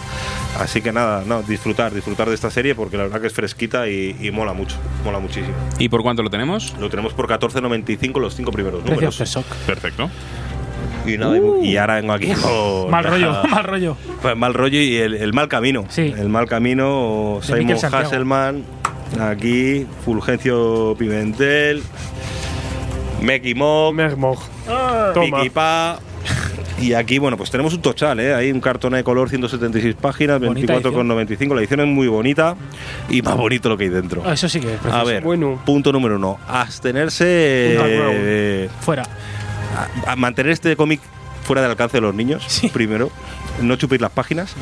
Así 0.59 0.81
que 0.81 0.91
nada, 0.93 1.23
no, 1.27 1.43
disfrutar, 1.43 1.93
disfrutar 1.93 2.29
de 2.29 2.35
esta 2.35 2.51
serie 2.51 2.75
porque 2.75 2.97
la 2.97 3.03
verdad 3.05 3.21
que 3.21 3.27
es 3.27 3.33
fresquita 3.35 3.89
y, 3.89 4.17
y 4.21 4.31
mola 4.31 4.53
mucho, 4.55 4.77
mola 5.05 5.19
muchísimo. 5.19 5.55
¿Y 5.79 5.89
por 5.91 6.03
cuánto 6.03 6.23
lo 6.23 6.31
tenemos? 6.31 6.75
Lo 6.81 6.89
tenemos 6.89 7.13
por 7.13 7.27
14.95 7.29 8.19
los 8.21 8.35
cinco 8.35 8.53
primeros 8.53 8.81
precio 8.83 8.95
números. 9.11 9.47
Perfecto. 9.67 10.11
Y, 11.07 11.19
nada, 11.19 11.37
y- 11.63 11.69
y 11.71 11.77
ahora 11.77 11.97
vengo 11.97 12.13
aquí 12.13 12.33
con 12.33 12.91
Mal 12.91 13.05
rollo, 13.05 13.33
la- 13.33 13.43
mal 13.51 13.65
rollo. 13.65 13.97
pues 14.23 14.37
mal 14.37 14.55
rollo 14.55 14.79
y 14.81 14.97
el, 14.97 15.15
el 15.15 15.33
mal 15.33 15.49
camino. 15.49 15.85
Sí. 15.89 16.15
El 16.17 16.29
mal 16.29 16.47
camino, 16.49 17.39
De 17.41 17.47
Simon 17.47 17.59
Miquel 17.61 17.79
Santiago. 17.79 18.07
Hasselman, 18.07 18.65
aquí, 19.21 19.87
Fulgencio 20.05 20.95
Pimentel, 20.99 21.83
Meki 23.23 23.55
Mok, 23.55 23.95
Mermog. 23.95 24.39
Toma. 25.15 25.39
Piki 25.39 25.51
Pa. 25.51 25.99
Y 26.79 26.93
aquí, 26.93 27.17
bueno, 27.17 27.39
pues 27.39 27.51
tenemos 27.51 27.73
un 27.73 27.81
tochal, 27.81 28.21
¿eh? 28.21 28.35
Hay 28.35 28.53
un 28.53 28.61
cartón 28.61 28.93
de 28.93 29.03
color, 29.03 29.31
176 29.31 29.95
páginas, 29.99 30.39
Bonita 30.41 30.75
24,95. 30.79 31.55
La 31.55 31.61
edición 31.63 31.81
es 31.81 31.87
muy 31.87 32.07
bonita 32.07 32.55
y 33.09 33.23
más 33.23 33.35
bonito 33.35 33.71
lo 33.71 33.79
que 33.79 33.85
hay 33.85 33.91
dentro. 33.91 34.23
Ah, 34.27 34.35
Eso 34.35 34.47
sí 34.47 34.61
que 34.61 34.75
es 34.75 34.81
A 34.93 35.03
ver, 35.03 35.23
Bueno. 35.23 35.59
punto 35.65 35.91
número 35.91 36.17
uno. 36.17 36.37
Abstenerse. 36.47 37.25
Eh, 37.81 38.69
Fuera. 38.81 39.05
A, 40.07 40.13
a 40.13 40.17
mantener 40.17 40.53
este 40.53 40.75
cómic 40.77 41.01
fuera 41.45 41.63
del 41.63 41.71
alcance 41.71 41.97
de 41.99 42.01
los 42.01 42.15
niños, 42.15 42.45
Sí. 42.49 42.69
primero. 42.69 43.11
No 43.61 43.77
chupir 43.77 44.01
las 44.01 44.11
páginas. 44.11 44.55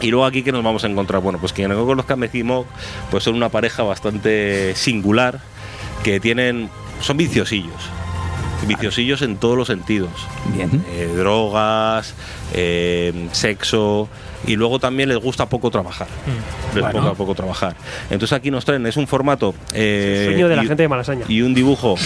Y 0.00 0.10
luego 0.10 0.26
aquí 0.26 0.42
que 0.42 0.52
nos 0.52 0.62
vamos 0.64 0.84
a 0.84 0.86
encontrar, 0.88 1.20
bueno, 1.22 1.38
pues 1.38 1.52
quienes 1.52 1.76
no 1.76 1.86
conozcan 1.86 2.18
Mekimok, 2.18 2.66
pues 3.10 3.24
son 3.24 3.34
una 3.36 3.48
pareja 3.48 3.82
bastante 3.82 4.74
singular, 4.76 5.40
que 6.02 6.20
tienen, 6.20 6.68
son 7.00 7.16
viciosillos, 7.16 7.72
viciosillos 8.66 9.22
en 9.22 9.36
todos 9.36 9.56
los 9.56 9.68
sentidos. 9.68 10.10
Bien. 10.54 10.84
Eh, 10.90 11.10
drogas, 11.16 12.14
eh, 12.52 13.28
sexo, 13.32 14.08
y 14.46 14.56
luego 14.56 14.78
también 14.78 15.08
les 15.08 15.18
gusta 15.18 15.48
poco 15.48 15.70
trabajar. 15.70 16.08
Les 16.74 16.82
Bueno. 16.82 17.00
gusta 17.00 17.14
poco 17.16 17.34
trabajar. 17.34 17.76
Entonces 18.10 18.32
aquí 18.36 18.50
nos 18.50 18.64
traen, 18.66 18.84
es 18.86 18.96
un 18.98 19.06
formato... 19.06 19.54
eh, 19.72 20.24
Sueño 20.30 20.48
de 20.48 20.56
la 20.56 20.64
y- 20.64 20.68
gente 20.68 20.82
de 20.82 20.88
Malasaña. 20.88 21.24
Y 21.28 21.40
un 21.42 21.54
dibujo. 21.54 21.94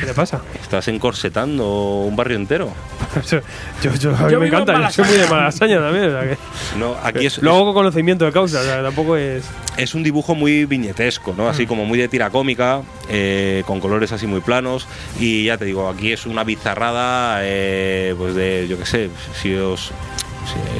¿Qué 0.00 0.06
le 0.06 0.14
pasa? 0.14 0.40
Estás 0.60 0.88
encorsetando 0.88 2.00
un 2.06 2.16
barrio 2.16 2.36
entero. 2.36 2.72
yo, 3.30 3.40
yo- 3.94 4.16
a 4.16 4.22
mí 4.26 4.32
Yo 4.32 4.40
me 4.40 4.46
encanta, 4.48 4.74
yo 4.74 4.90
soy 4.90 5.04
muy 5.04 5.16
de 5.16 5.26
malasaña 5.28 5.78
también. 5.80 6.04
o 6.14 6.20
sea 6.20 6.28
que- 6.30 6.38
No, 6.78 6.96
aquí 7.02 7.26
es, 7.26 7.38
Luego 7.38 7.64
con 7.66 7.74
conocimiento 7.74 8.24
de 8.24 8.32
causa, 8.32 8.60
o 8.60 8.64
sea, 8.64 8.82
tampoco 8.82 9.16
es. 9.16 9.44
es 9.76 9.94
un 9.94 10.02
dibujo 10.02 10.34
muy 10.34 10.64
viñetesco, 10.66 11.34
¿no? 11.36 11.48
Así 11.48 11.66
como 11.66 11.84
muy 11.84 11.98
de 11.98 12.08
tira 12.08 12.30
cómica, 12.30 12.82
eh, 13.08 13.62
con 13.66 13.80
colores 13.80 14.12
así 14.12 14.26
muy 14.26 14.40
planos. 14.40 14.86
Y 15.18 15.44
ya 15.44 15.56
te 15.58 15.64
digo, 15.64 15.88
aquí 15.88 16.12
es 16.12 16.26
una 16.26 16.44
bizarrada, 16.44 17.40
eh, 17.42 18.14
pues 18.18 18.34
de, 18.34 18.66
yo 18.68 18.78
qué 18.78 18.86
sé, 18.86 19.10
si 19.40 19.54
os. 19.54 19.92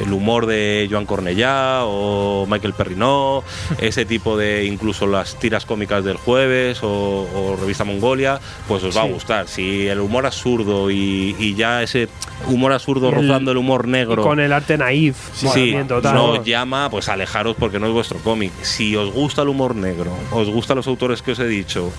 El 0.04 0.12
humor 0.12 0.46
de 0.46 0.88
Joan 0.90 1.06
Cornellá 1.06 1.84
o 1.84 2.46
Michael 2.48 2.72
Perrinó, 2.74 3.44
ese 3.78 4.04
tipo 4.04 4.36
de 4.36 4.64
incluso 4.64 5.06
las 5.06 5.36
tiras 5.38 5.64
cómicas 5.66 6.04
del 6.04 6.16
jueves 6.16 6.82
o, 6.82 6.88
o 6.88 7.56
revista 7.60 7.84
Mongolia, 7.84 8.40
pues 8.66 8.82
os 8.84 8.96
va 8.96 9.02
a 9.02 9.06
Sí. 9.06 9.12
gustar. 9.12 9.48
Si 9.48 9.86
el 9.88 10.00
humor 10.00 10.26
absurdo 10.26 10.90
y, 10.90 11.36
y 11.38 11.54
ya 11.54 11.82
ese 11.82 12.08
humor 12.46 12.72
absurdo 12.72 13.08
el- 13.10 13.14
rozando 13.16 13.50
el 13.52 13.56
humor 13.58 13.86
negro, 13.86 14.22
Con 14.22 14.40
el 14.40 14.52
arte 14.52 14.76
naif. 14.78 15.16
Sí, 15.34 15.76
total. 15.86 16.14
no 16.14 16.42
llama, 16.44 16.88
pues 16.90 17.08
alejaros 17.08 17.56
porque 17.58 17.78
no 17.78 17.86
es 17.86 17.92
vuestro 17.92 18.18
cómic. 18.18 18.52
Si 18.62 18.96
os 18.96 19.12
gusta 19.12 19.42
el 19.42 19.48
humor 19.48 19.74
negro, 19.76 20.12
os 20.32 20.48
gustan 20.48 20.76
los 20.78 20.86
autores 20.86 21.22
que 21.22 21.32
os 21.32 21.38
he 21.38 21.46
dicho, 21.46 21.90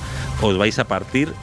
os 0.42 0.58
vais 0.58 0.78
a 0.80 0.86
partir 0.86 1.34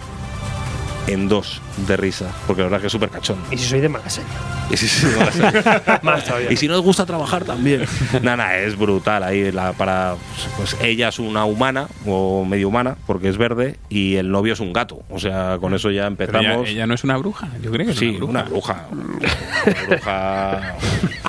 en 1.09 1.28
dos 1.28 1.60
de 1.89 1.97
risa, 1.97 2.26
porque 2.47 2.62
la 2.62 2.68
verdad 2.68 2.80
que 2.82 2.86
es 2.86 2.93
súper 2.93 3.09
cachón. 3.09 3.39
Y 3.51 3.56
si 3.56 3.64
soy 3.64 3.80
de 3.80 3.89
malasaña. 3.89 4.26
Y 4.70 4.76
si, 4.76 5.06
Más 6.02 6.24
todavía. 6.24 6.52
y 6.52 6.56
si 6.56 6.68
no 6.68 6.74
os 6.76 6.82
gusta 6.82 7.05
trabajar 7.06 7.44
también. 7.44 7.85
Nada, 8.22 8.59
es 8.59 8.76
brutal 8.76 9.22
ahí 9.22 9.51
la, 9.51 9.72
para 9.72 10.14
pues 10.56 10.76
ella 10.82 11.09
es 11.09 11.18
una 11.18 11.44
humana 11.47 11.89
o 12.06 12.44
medio 12.44 12.68
humana 12.68 12.97
porque 13.06 13.28
es 13.28 13.39
verde 13.39 13.76
y 13.89 14.16
el 14.16 14.30
novio 14.30 14.52
es 14.52 14.60
un 14.60 14.72
gato. 14.72 15.02
O 15.10 15.18
sea, 15.18 15.56
con 15.60 15.74
eso 15.74 15.90
ya 15.90 16.06
empezamos. 16.06 16.44
ella, 16.44 16.68
ella 16.70 16.86
no 16.86 16.94
es 16.94 17.05
una 17.05 17.16
bruja, 17.16 17.48
yo 17.62 17.70
creo 17.72 17.86
que 17.86 17.93
es 17.93 17.98
sí, 17.98 18.18
una 18.20 18.43
bruja. 18.43 18.86
una 18.93 19.02
bruja. 19.02 19.36
Una 19.66 19.86
bruja. 19.97 20.74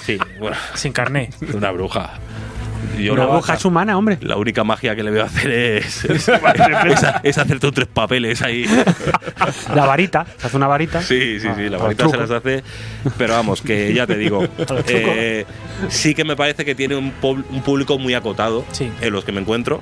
Sí, 0.06 0.18
bueno, 0.40 0.58
Sin 0.76 0.92
carné. 0.92 1.30
una 1.54 1.72
bruja. 1.72 2.12
Yo 3.00 3.14
Una 3.14 3.26
la- 3.26 3.30
es 3.54 3.66
humana, 3.66 3.98
hombre. 3.98 4.18
La 4.22 4.36
única 4.38 4.64
magia 4.64 4.96
que 4.96 5.04
le 5.04 5.12
veo 5.12 5.24
hacer 5.24 5.50
es, 5.52 6.06
es, 6.06 6.28
es- 6.30 7.06
es 7.24 7.38
hacerte 7.38 7.68
un 7.68 7.74
tres 7.74 7.88
papeles 7.88 8.42
ahí. 8.42 8.66
La 9.76 9.86
varita. 9.86 10.26
Se 10.38 10.48
hace 10.48 10.58
una 10.58 10.68
varita. 10.68 11.02
Sí, 11.02 11.40
sí, 11.40 11.48
sí, 11.56 11.70
la 11.70 11.78
Ah, 11.78 11.82
varita 11.84 12.06
al 12.06 12.12
se 12.12 12.18
las 12.18 12.32
hace. 12.32 12.64
Pero 13.18 13.34
vamos, 13.34 13.62
que 13.62 13.94
ya 13.94 14.06
te 14.06 14.18
digo, 14.18 14.46
eh, 14.88 15.46
sí 15.90 16.14
que 16.14 16.24
me 16.24 16.36
parece 16.36 16.66
que 16.66 16.76
tiene 16.76 16.96
un, 16.96 17.14
un 17.22 17.62
público 17.64 17.98
muy 17.98 18.14
acotado 18.14 18.66
Sí. 18.72 18.90
en 19.02 19.14
los 19.14 19.24
que 19.24 19.32
me 19.32 19.42
encuentro. 19.42 19.82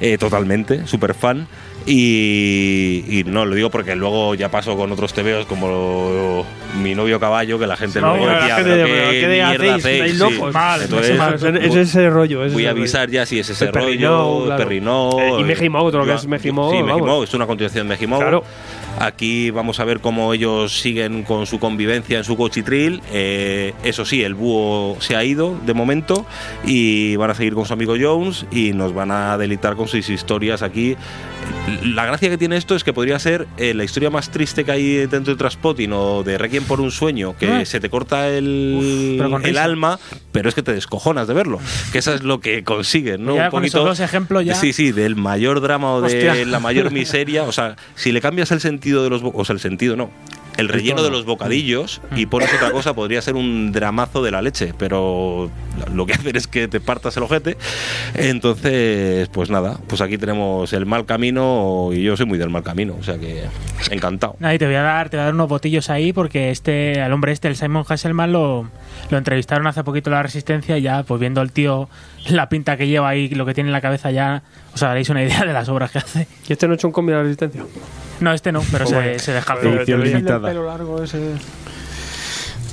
Eh, 0.00 0.16
totalmente, 0.18 0.86
súper 0.86 1.14
fan. 1.14 1.46
Y, 1.86 3.04
y 3.08 3.24
no, 3.24 3.44
lo 3.44 3.54
digo 3.54 3.70
porque 3.70 3.94
luego 3.94 4.34
ya 4.34 4.50
paso 4.50 4.76
con 4.76 4.90
otros 4.92 5.12
tebeos 5.12 5.46
como 5.46 6.44
mi 6.82 6.94
novio 6.94 7.20
caballo, 7.20 7.58
que 7.58 7.66
la 7.66 7.76
gente 7.76 8.00
No, 8.00 8.16
luego 8.16 8.26
decía, 8.26 8.56
"¿Pero 8.56 8.68
de- 8.76 8.84
qué 8.84 8.90
¿pero 8.92 9.10
qué 9.10 9.26
mierda 9.28 9.50
hacéis? 9.54 9.72
hacéis?". 9.74 9.94
¿Estáis 10.00 10.12
Sí. 10.12 10.18
locos? 10.38 10.52
Vale, 10.52 10.84
Entonces, 10.84 11.18
Es, 11.62 11.64
es 11.64 11.76
ese 11.76 12.10
rollo. 12.10 12.44
es 12.44 12.52
Voy 12.52 12.64
a 12.66 12.70
rollo. 12.70 12.80
avisar 12.82 13.10
ya 13.10 13.26
si 13.26 13.38
es 13.38 13.48
ese 13.50 13.66
El 13.66 13.70
Perrinó, 13.72 14.08
rollo, 14.18 14.44
claro. 14.46 14.62
Perrinó. 14.64 15.10
Eh, 15.20 15.32
y 15.40 15.44
Mejimau, 15.44 15.90
todo 15.90 16.00
lo 16.00 16.06
que 16.06 16.14
es 16.14 16.26
Mejimau, 16.26 16.70
Sí, 16.70 16.76
vamos. 16.78 16.94
Mejimau, 16.96 17.22
es 17.22 17.34
una 17.34 17.46
continuación 17.46 17.86
de 17.88 17.94
Mejimau. 17.94 18.20
Claro. 18.20 18.44
Aquí 18.98 19.50
vamos 19.50 19.80
a 19.80 19.84
ver 19.84 20.00
cómo 20.00 20.32
ellos 20.32 20.80
siguen 20.80 21.24
con 21.24 21.46
su 21.46 21.58
convivencia 21.58 22.16
en 22.18 22.24
su 22.24 22.36
cochitril. 22.36 23.02
Eh, 23.12 23.74
eso 23.82 24.04
sí, 24.04 24.22
el 24.22 24.34
búho 24.34 24.96
se 25.00 25.16
ha 25.16 25.24
ido 25.24 25.54
de 25.66 25.74
momento 25.74 26.24
y 26.64 27.16
van 27.16 27.30
a 27.30 27.34
seguir 27.34 27.54
con 27.54 27.66
su 27.66 27.72
amigo 27.72 27.94
Jones 28.00 28.46
y 28.52 28.72
nos 28.72 28.94
van 28.94 29.10
a 29.10 29.36
delitar 29.36 29.74
con 29.76 29.88
sus 29.88 30.08
historias 30.08 30.62
aquí. 30.62 30.96
La 31.82 32.04
gracia 32.04 32.28
que 32.28 32.36
tiene 32.38 32.56
esto 32.56 32.74
es 32.76 32.84
que 32.84 32.92
podría 32.92 33.18
ser 33.18 33.46
eh, 33.56 33.72
la 33.74 33.84
historia 33.84 34.10
más 34.10 34.30
triste 34.30 34.64
que 34.64 34.72
hay 34.72 35.06
dentro 35.06 35.32
de 35.32 35.36
Transpotting 35.38 35.92
o 35.94 36.22
de 36.22 36.36
Requiem 36.36 36.64
por 36.64 36.80
un 36.80 36.90
sueño, 36.90 37.36
que 37.38 37.48
Ah. 37.48 37.64
se 37.64 37.80
te 37.80 37.88
corta 37.88 38.28
el, 38.28 39.18
Uf, 39.18 39.44
el 39.46 39.56
alma, 39.58 39.98
pero 40.30 40.48
es 40.48 40.54
que 40.54 40.62
te 40.62 40.72
descojonas 40.74 41.26
de 41.26 41.34
verlo. 41.34 41.58
Que 41.92 41.98
eso 41.98 42.12
es 42.14 42.22
lo 42.22 42.40
que 42.40 42.64
consiguen, 42.64 43.24
¿no? 43.24 43.36
Ya 43.36 43.44
un 43.46 43.50
con 43.50 43.60
poquito, 43.60 43.78
esos 43.78 43.88
dos 43.88 44.00
ejemplos 44.00 44.44
ya- 44.44 44.54
Sí, 44.54 44.72
sí, 44.74 44.92
del 44.92 45.16
mayor 45.16 45.60
drama 45.62 45.92
o 45.94 46.00
de 46.02 46.06
Hostia. 46.08 46.44
la 46.46 46.60
mayor 46.60 46.90
miseria. 46.92 47.44
O 47.44 47.52
sea, 47.52 47.76
si 47.94 48.12
le 48.12 48.20
cambias 48.20 48.50
el 48.52 48.60
sentido 48.60 49.02
de 49.02 49.10
los. 49.10 49.22
O 49.24 49.44
sea, 49.44 49.54
el 49.54 49.60
sentido 49.60 49.96
no. 49.96 50.10
El 50.56 50.68
relleno 50.68 51.02
de 51.02 51.10
los 51.10 51.24
bocadillos 51.24 52.00
y 52.14 52.26
pones 52.26 52.52
otra 52.54 52.70
cosa, 52.70 52.94
podría 52.94 53.20
ser 53.22 53.34
un 53.34 53.72
dramazo 53.72 54.22
de 54.22 54.30
la 54.30 54.42
leche, 54.42 54.72
pero 54.78 55.50
lo 55.92 56.06
que 56.06 56.12
hacen 56.14 56.36
es 56.36 56.46
que 56.46 56.68
te 56.68 56.80
partas 56.80 57.16
el 57.16 57.24
ojete. 57.24 57.56
Entonces, 58.14 59.28
pues 59.28 59.50
nada, 59.50 59.78
pues 59.88 60.00
aquí 60.00 60.18
tenemos 60.18 60.72
el 60.72 60.86
mal 60.86 61.06
camino 61.06 61.90
y 61.92 62.02
yo 62.02 62.16
soy 62.16 62.26
muy 62.26 62.38
del 62.38 62.50
mal 62.50 62.62
camino, 62.62 62.96
o 62.98 63.02
sea 63.02 63.18
que 63.18 63.44
encantado. 63.90 64.36
Ahí 64.42 64.58
te 64.58 64.66
voy 64.66 64.76
a 64.76 64.82
dar, 64.82 65.10
te 65.10 65.16
voy 65.16 65.22
a 65.22 65.24
dar 65.26 65.34
unos 65.34 65.48
botillos 65.48 65.90
ahí 65.90 66.12
porque 66.12 66.50
este, 66.50 67.00
al 67.00 67.12
hombre 67.12 67.32
este, 67.32 67.48
el 67.48 67.56
Simon 67.56 67.84
Hasselman, 67.88 68.32
lo, 68.32 68.68
lo 69.10 69.18
entrevistaron 69.18 69.66
hace 69.66 69.84
poquito 69.84 70.10
la 70.10 70.22
Resistencia 70.22 70.78
y 70.78 70.82
ya, 70.82 71.02
pues 71.02 71.20
viendo 71.20 71.42
el 71.42 71.52
tío, 71.52 71.88
la 72.28 72.48
pinta 72.48 72.76
que 72.76 72.86
lleva 72.86 73.08
ahí, 73.08 73.28
lo 73.28 73.46
que 73.46 73.54
tiene 73.54 73.68
en 73.68 73.72
la 73.72 73.80
cabeza 73.80 74.10
ya, 74.10 74.42
os 74.74 74.82
haréis 74.82 75.08
una 75.08 75.22
idea 75.22 75.44
de 75.44 75.52
las 75.52 75.68
obras 75.68 75.90
que 75.90 75.98
hace. 75.98 76.26
¿Y 76.48 76.52
este 76.52 76.66
no 76.66 76.72
ha 76.72 76.76
hecho 76.76 76.88
un 76.88 76.92
cómic 76.92 77.10
de 77.10 77.16
la 77.16 77.22
resistencia? 77.22 77.64
No, 78.20 78.32
este 78.32 78.52
no, 78.52 78.62
pero 78.70 78.86
se, 78.86 79.18
se. 79.18 79.40
Joder, 79.40 79.66
Edición 79.78 80.02
limitada. 80.04 80.48
pelo 80.48 80.66
largo 80.66 81.02
ese. 81.02 81.32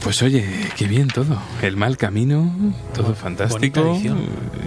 Pues 0.04 0.20
oye, 0.24 0.44
qué 0.78 0.88
bien 0.88 1.08
todo. 1.10 1.40
El 1.62 1.78
mal 1.78 1.96
camino, 1.96 2.74
todo 2.96 3.14
fantástico. 3.14 4.00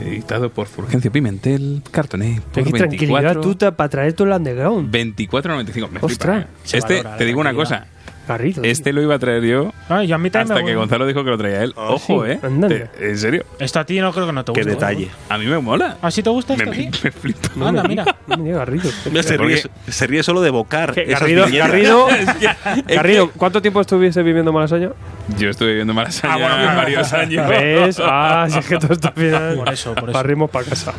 Editado 0.01 0.51
por 0.51 0.69
Fulgencio 0.69 1.11
Pimentel, 1.11 1.83
cartoné. 1.91 2.41
Por 2.53 2.63
Qué 2.65 2.71
tranquilidad 2.71 3.35
24, 3.35 3.41
tú 3.41 3.55
te- 3.57 3.73
para 3.73 3.89
traer 3.89 4.13
todo 4.13 4.29
el 4.29 4.35
underground. 4.35 4.93
24.95. 4.95 5.91
Me 5.91 5.99
Ostras. 6.03 6.45
¿eh? 6.45 6.47
Este, 6.73 6.97
valora 6.99 7.17
te 7.17 7.25
digo 7.25 7.41
una 7.41 7.51
tranquilidad. 7.51 7.87
cosa. 7.87 7.94
Garrido. 8.27 8.63
tío. 8.63 8.71
Este 8.71 8.93
lo 8.93 9.03
iba 9.03 9.15
a 9.15 9.19
traer 9.19 9.43
yo 9.45 9.73
Ay, 9.89 10.07
yo 10.07 10.15
a 10.15 10.19
mí 10.19 10.31
también 10.31 10.53
hasta 10.53 10.65
me 10.65 10.71
que. 10.71 10.77
Gonzalo 10.77 11.07
dijo 11.07 11.25
que 11.25 11.31
lo 11.31 11.39
traía 11.39 11.63
él. 11.63 11.73
Ojo, 11.77 12.25
sí, 12.25 12.33
¿eh? 12.33 12.41
Te- 12.69 13.09
En 13.11 13.19
serio. 13.19 13.45
Esto 13.59 13.81
a 13.81 13.85
ti 13.85 14.01
no 14.01 14.13
creo 14.13 14.27
que 14.27 14.33
no 14.33 14.45
te 14.45 14.53
Qué 14.53 14.61
guste. 14.61 14.71
detalle. 14.75 15.11
A 15.29 15.39
mí 15.39 15.47
me 15.47 15.59
mola. 15.59 15.97
¿Ah, 16.03 16.11
sí 16.11 16.23
te 16.23 16.31
gusta 16.31 16.57
Me, 16.57 16.65
esto? 16.65 16.75
sí? 16.75 16.91
me 17.05 17.11
flipa. 17.11 17.49
No 17.57 17.69
Anda, 17.69 17.83
me- 17.85 17.89
mira. 17.89 18.05
me 18.39 18.53
Garrido. 18.53 18.91
Se, 19.23 19.37
ríe, 19.37 19.63
se 19.89 20.07
ríe 20.07 20.23
solo 20.23 20.41
de 20.41 20.49
evocar. 20.49 20.93
¿Qué, 20.95 21.03
esas 21.03 21.21
Garrido. 21.21 21.47
Garrido, 21.53 22.07
Garrido, 22.89 23.31
¿cuánto 23.37 23.61
tiempo 23.63 23.81
estuviste 23.81 24.23
viviendo 24.23 24.51
en 24.51 24.55
Malasaña? 24.55 24.91
Yo 25.39 25.51
estuve 25.51 25.69
viviendo 25.71 25.95
Malasaña 25.95 26.35
Ah, 26.35 26.37
bueno, 26.39 26.77
varios 26.77 27.13
años. 27.13 27.49
¿Ves? 27.49 28.01
Ah, 28.03 28.47
si 28.49 28.59
es 28.59 28.67
que 28.67 28.79
todo 28.79 28.93
está 28.93 29.13
final. 29.13 29.57
Por 29.57 29.69
eso, 29.73 29.95
por 29.95 30.05
eso. 30.05 30.13
Parrimos 30.13 30.51
para 30.51 30.65
casa. 30.67 30.93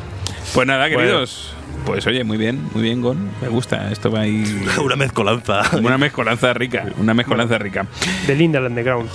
Pues 0.53 0.67
nada, 0.67 0.89
queridos. 0.89 1.54
Pues 1.85 2.05
oye, 2.07 2.23
muy 2.23 2.37
bien, 2.37 2.59
muy 2.73 2.81
bien, 2.81 3.01
Gon. 3.01 3.29
Me 3.41 3.47
gusta. 3.47 3.91
Esto 3.91 4.09
va 4.09 4.21
ahí. 4.21 4.43
Una 4.83 4.95
mezcolanza. 4.95 5.61
Una 5.77 5.97
mezcolanza 5.99 6.51
rica. 6.53 6.85
Una 6.99 7.13
mezcolanza 7.13 7.57
rica. 7.59 7.85
De 8.25 8.35
Linda 8.35 8.59
Underground. 8.59 9.07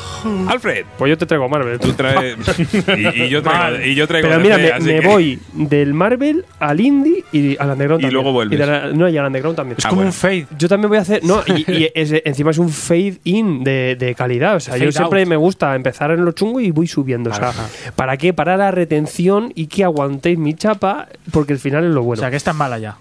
Alfred, 0.48 0.84
Pues 0.96 1.10
yo 1.10 1.18
te 1.18 1.26
traigo 1.26 1.48
Marvel. 1.48 1.78
tú 1.80 1.92
traes. 1.94 2.36
y, 2.96 3.22
y 3.24 3.28
yo 3.28 3.42
traigo. 3.42 3.84
Y 3.84 3.94
yo 3.96 4.06
traigo 4.06 4.28
Pero 4.28 4.40
mira, 4.40 4.56
DC, 4.56 4.68
me, 4.70 4.74
así 4.76 4.86
me 4.86 5.00
que- 5.00 5.06
voy 5.08 5.38
del 5.52 5.94
Marvel 5.94 6.44
al 6.60 6.80
indie 6.80 7.24
y 7.32 7.56
al 7.58 7.70
Underground 7.70 8.02
Y 8.02 8.04
también. 8.04 8.12
luego 8.12 8.32
vuelves. 8.32 8.58
de 8.58 8.66
la- 8.66 8.86
no, 8.92 9.08
y 9.08 9.18
al 9.18 9.26
Underground 9.26 9.56
también. 9.56 9.76
Es 9.78 9.84
como 9.84 9.96
bueno. 9.96 10.08
un 10.10 10.12
fade. 10.14 10.46
Yo 10.56 10.68
también 10.68 10.88
voy 10.90 10.98
a 10.98 11.02
hacer. 11.02 11.24
No, 11.24 11.42
y, 11.46 11.70
y 11.72 11.90
es- 11.94 12.14
encima 12.24 12.52
es 12.52 12.58
un 12.58 12.70
fade 12.70 13.18
in 13.24 13.64
de, 13.64 13.96
de 13.98 14.14
calidad. 14.14 14.54
O 14.56 14.60
sea, 14.60 14.74
Fade 14.74 14.84
yo 14.86 14.92
siempre 14.92 15.22
out. 15.22 15.28
me 15.28 15.36
gusta 15.36 15.74
empezar 15.74 16.12
en 16.12 16.24
lo 16.24 16.30
chungo 16.32 16.60
y 16.60 16.70
voy 16.70 16.86
subiendo. 16.86 17.30
O 17.30 17.34
sea, 17.34 17.52
¿para 17.96 18.16
qué? 18.16 18.32
Para 18.32 18.56
la 18.56 18.70
retención 18.70 19.52
y 19.56 19.66
que 19.66 19.82
aguantéis 19.82 20.38
mi 20.38 20.54
chapa, 20.54 21.08
porque 21.32 21.52
el 21.52 21.58
final 21.58 21.84
es 21.84 21.90
lo 21.90 22.00
O 22.02 22.04
bueno. 22.04 22.20
sea, 22.20 22.30
que 22.30 22.36
esta 22.36 22.52
es 22.52 22.56
mala 22.60 22.78
ya. 22.78 22.96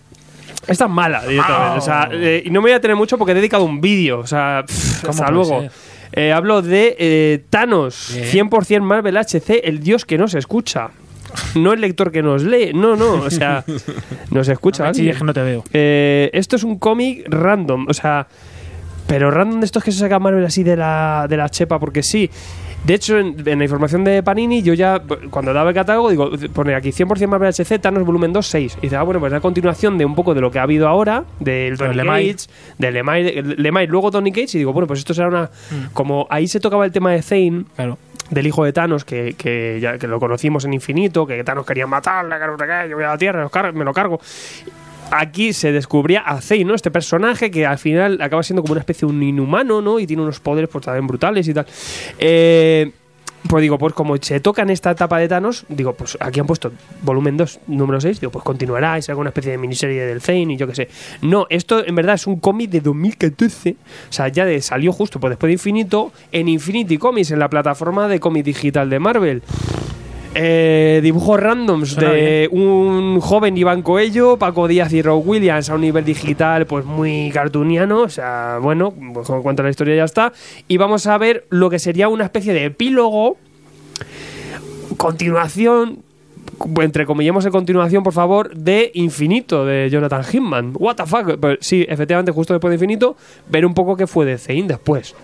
Esta 0.68 0.86
es 0.86 0.92
mala, 0.92 1.26
directamente. 1.26 1.78
O 1.78 1.82
sea, 1.82 2.10
eh, 2.12 2.44
y 2.46 2.50
no 2.50 2.62
me 2.62 2.70
voy 2.70 2.72
a 2.74 2.82
tener 2.82 2.96
mucho 2.96 3.18
porque 3.18 3.34
he 3.34 3.36
dedicado 3.36 3.64
un 3.64 3.82
vídeo. 3.82 4.20
O 4.20 4.28
sea, 4.28 4.64
pff, 4.66 5.02
¿Cómo 5.02 5.12
hasta 5.12 5.32
luego. 5.32 5.64
Eh, 6.12 6.32
hablo 6.32 6.62
de 6.62 6.96
eh, 6.98 7.44
Thanos, 7.50 8.12
Bien. 8.32 8.50
100% 8.50 8.82
Marvel 8.82 9.18
HC, 9.18 9.62
el 9.64 9.80
dios 9.80 10.06
que 10.06 10.18
no 10.18 10.28
se 10.28 10.40
escucha. 10.40 10.90
No 11.56 11.74
el 11.74 11.82
lector 11.82 12.12
que 12.12 12.24
nos 12.24 12.44
lee, 12.44 12.72
no, 12.74 12.96
no, 12.96 13.14
o 13.14 13.30
sea, 13.30 13.64
nos 14.32 14.48
escucha. 14.48 14.84
No 14.84 14.90
alguien. 14.90 15.06
chilles 15.06 15.18
que 15.20 15.24
no 15.24 15.34
te 15.34 15.44
veo. 15.44 15.64
Eh, 15.72 16.30
esto 16.34 16.56
es 16.56 16.64
un 16.64 16.80
cómic 16.80 17.26
random, 17.28 17.86
o 17.88 17.94
sea, 17.94 18.28
pero 19.06 19.30
random 19.30 19.60
de 19.60 19.66
estos 19.68 19.84
que 19.84 19.92
se 19.92 20.00
saca 20.00 20.18
Marvel 20.18 20.46
así 20.46 20.64
de 20.64 20.76
la, 20.76 21.28
de 21.30 21.38
la 21.38 21.50
chepa, 21.50 21.80
porque 21.80 22.02
sí. 22.02 22.30
De 22.86 22.94
hecho, 22.96 23.20
en, 23.20 23.36
en 23.46 23.60
la 23.60 23.66
información 23.66 24.04
de 24.04 24.24
Panini, 24.24 24.62
yo 24.64 24.74
ya, 24.74 25.02
cuando 25.30 25.54
daba 25.54 25.70
el 25.70 25.76
catálogo, 25.76 26.10
digo, 26.10 26.32
pone 26.54 26.74
aquí 26.74 26.90
100% 26.90 27.28
Marvel 27.28 27.50
HC, 27.54 27.80
Thanos 27.80 28.04
volumen 28.06 28.34
2, 28.34 28.48
6. 28.48 28.78
Y 28.78 28.82
dice, 28.82 28.96
ah, 28.96 29.04
bueno, 29.04 29.20
pues 29.20 29.32
es 29.32 29.34
la 29.34 29.42
continuación 29.42 29.98
de 29.98 30.06
un 30.06 30.16
poco 30.16 30.34
de 30.34 30.42
lo 30.42 30.50
que 30.50 30.60
ha 30.60 30.64
habido 30.64 30.88
ahora, 30.88 31.26
del 31.40 31.78
Tony 31.78 31.94
Lemay. 31.94 32.32
Cage, 32.34 32.48
del 32.78 32.94
Lemay, 32.96 33.42
Lemay, 33.58 33.86
luego 33.88 34.10
Tony 34.12 34.32
Cage, 34.32 34.56
y 34.56 34.58
digo, 34.60 34.74
bueno, 34.74 34.88
pues 34.88 35.00
esto 35.00 35.14
será 35.14 35.28
una. 35.28 35.50
Como 35.94 36.26
ahí 36.30 36.48
se 36.48 36.60
tocaba 36.60 36.86
el 36.86 36.92
tema 36.92 37.12
de 37.12 37.22
Zane, 37.22 37.66
Claro. 37.76 37.98
del 38.32 38.48
hijo 38.48 38.64
de 38.64 38.72
Thanos, 38.74 39.04
que, 39.06 39.36
que, 39.38 39.80
ya, 39.82 39.98
que 39.98 40.08
lo 40.08 40.20
conocimos 40.20 40.64
en 40.66 40.74
Infinito, 40.74 41.28
que 41.28 41.44
Thanos 41.44 41.66
quería 41.66 41.86
matarle, 41.86 42.40
que 42.40 42.48
no 42.48 42.58
sé 42.58 42.66
qué, 42.66 42.90
yo 42.90 42.96
voy 42.96 43.04
a 43.06 43.10
la 43.10 43.18
Tierra, 43.18 43.50
me 43.74 43.84
lo 43.86 43.94
cargo. 43.94 44.20
Aquí 45.12 45.54
se 45.54 45.72
descubría 45.72 46.22
a 46.22 46.40
Zane, 46.42 46.66
¿no? 46.66 46.76
Este 46.76 46.92
personaje 46.92 47.50
que 47.50 47.66
al 47.66 47.78
final 47.78 48.22
acaba 48.22 48.44
siendo 48.44 48.62
como 48.62 48.74
una 48.74 48.82
especie 48.82 49.08
de 49.08 49.14
un 49.14 49.24
inhumano, 49.24 49.82
¿no? 49.82 50.00
Y 50.00 50.06
tiene 50.06 50.22
unos 50.22 50.40
poderes 50.40 50.70
pues 50.70 50.86
también 50.86 51.08
brutales 51.08 51.48
y 51.48 51.54
tal. 51.54 51.66
Eh, 52.20 52.92
pues 53.48 53.62
digo, 53.62 53.78
pues 53.78 53.94
como 53.94 54.18
se 54.18 54.40
toca 54.40 54.62
en 54.62 54.70
esta 54.70 54.92
etapa 54.92 55.18
de 55.18 55.28
Thanos, 55.28 55.66
digo, 55.70 55.94
pues 55.94 56.18
aquí 56.20 56.40
han 56.40 56.46
puesto 56.46 56.72
volumen 57.02 57.38
2, 57.38 57.62
número 57.68 58.02
6, 58.02 58.20
digo, 58.20 58.32
pues 58.32 58.44
continuará, 58.44 58.98
es 58.98 59.10
alguna 59.10 59.30
especie 59.30 59.52
de 59.52 59.58
miniserie 59.58 60.06
del 60.06 60.22
Zane 60.22 60.54
y 60.54 60.58
yo 60.58 60.68
qué 60.68 60.76
sé. 60.76 60.90
No, 61.22 61.48
esto 61.50 61.86
en 61.86 61.96
verdad 61.96 62.16
es 62.16 62.28
un 62.28 62.40
cómic 62.40 62.70
de 62.70 62.82
2014, 62.82 63.72
o 63.72 64.14
sea, 64.14 64.28
ya 64.28 64.46
salió 64.62 64.92
justo 64.92 65.20
pues, 65.20 65.32
después 65.32 65.50
de 65.50 65.54
Infinito, 65.54 66.12
en 66.32 66.50
Infinity 66.50 66.98
Comics, 66.98 67.32
en 67.32 67.40
la 67.40 67.50
plataforma 67.50 68.08
de 68.08 68.20
cómic 68.20 68.44
digital 68.44 68.90
de 68.90 69.00
Marvel. 69.00 69.42
Eh, 70.36 71.00
dibujos 71.02 71.40
randoms 71.40 71.90
Suena 71.90 72.12
de 72.12 72.50
un 72.52 73.20
joven 73.20 73.58
Iván 73.58 73.82
Coello, 73.82 74.38
Paco 74.38 74.68
Díaz 74.68 74.94
y 74.94 75.02
Rob 75.02 75.28
Williams 75.28 75.70
a 75.70 75.76
un 75.76 75.82
nivel 75.82 76.06
digital 76.06 76.68
pues 76.68 76.86
muy 76.86 77.32
cartooniano, 77.32 78.02
o 78.02 78.10
sea, 78.10 78.60
bueno, 78.62 78.94
pues 79.14 79.26
como 79.26 79.42
cuenta 79.42 79.64
la 79.64 79.72
historia 79.72 79.96
ya 79.96 80.04
está. 80.04 80.32
Y 80.68 80.78
vamos 80.78 81.08
a 81.08 81.18
ver 81.18 81.46
lo 81.50 81.70
que 81.70 81.80
sería 81.80 82.10
una 82.10 82.26
especie 82.26 82.54
de 82.54 82.66
epílogo, 82.66 83.38
continuación, 84.98 86.04
entre 86.82 87.06
comillemos 87.06 87.46
en 87.46 87.52
continuación, 87.52 88.04
por 88.04 88.14
favor, 88.14 88.56
de 88.56 88.92
Infinito, 88.94 89.66
de 89.66 89.90
Jonathan 89.90 90.24
Hickman. 90.24 90.74
What 90.76 90.98
the 90.98 91.06
fuck? 91.06 91.40
Pues 91.40 91.58
sí, 91.62 91.86
efectivamente, 91.90 92.32
justo 92.32 92.54
después 92.54 92.70
de 92.70 92.76
Infinito, 92.76 93.16
ver 93.50 93.66
un 93.66 93.74
poco 93.74 93.96
qué 93.96 94.06
fue 94.06 94.26
de 94.26 94.38
Zane 94.38 94.68
después. 94.68 95.16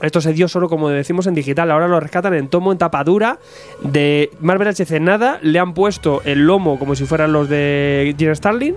Esto 0.00 0.20
se 0.20 0.32
dio 0.32 0.48
solo, 0.48 0.68
como 0.68 0.88
decimos, 0.88 1.26
en 1.26 1.34
digital. 1.34 1.70
Ahora 1.70 1.88
lo 1.88 2.00
rescatan 2.00 2.34
en 2.34 2.48
tomo, 2.48 2.72
en 2.72 2.78
tapadura. 2.78 3.38
De 3.82 4.30
Marvel 4.40 4.68
HC 4.68 5.00
nada. 5.00 5.38
Le 5.42 5.58
han 5.58 5.74
puesto 5.74 6.22
el 6.24 6.46
lomo 6.46 6.78
como 6.78 6.94
si 6.94 7.04
fueran 7.04 7.32
los 7.32 7.48
de 7.48 8.14
Gene 8.18 8.34
Starling. 8.34 8.74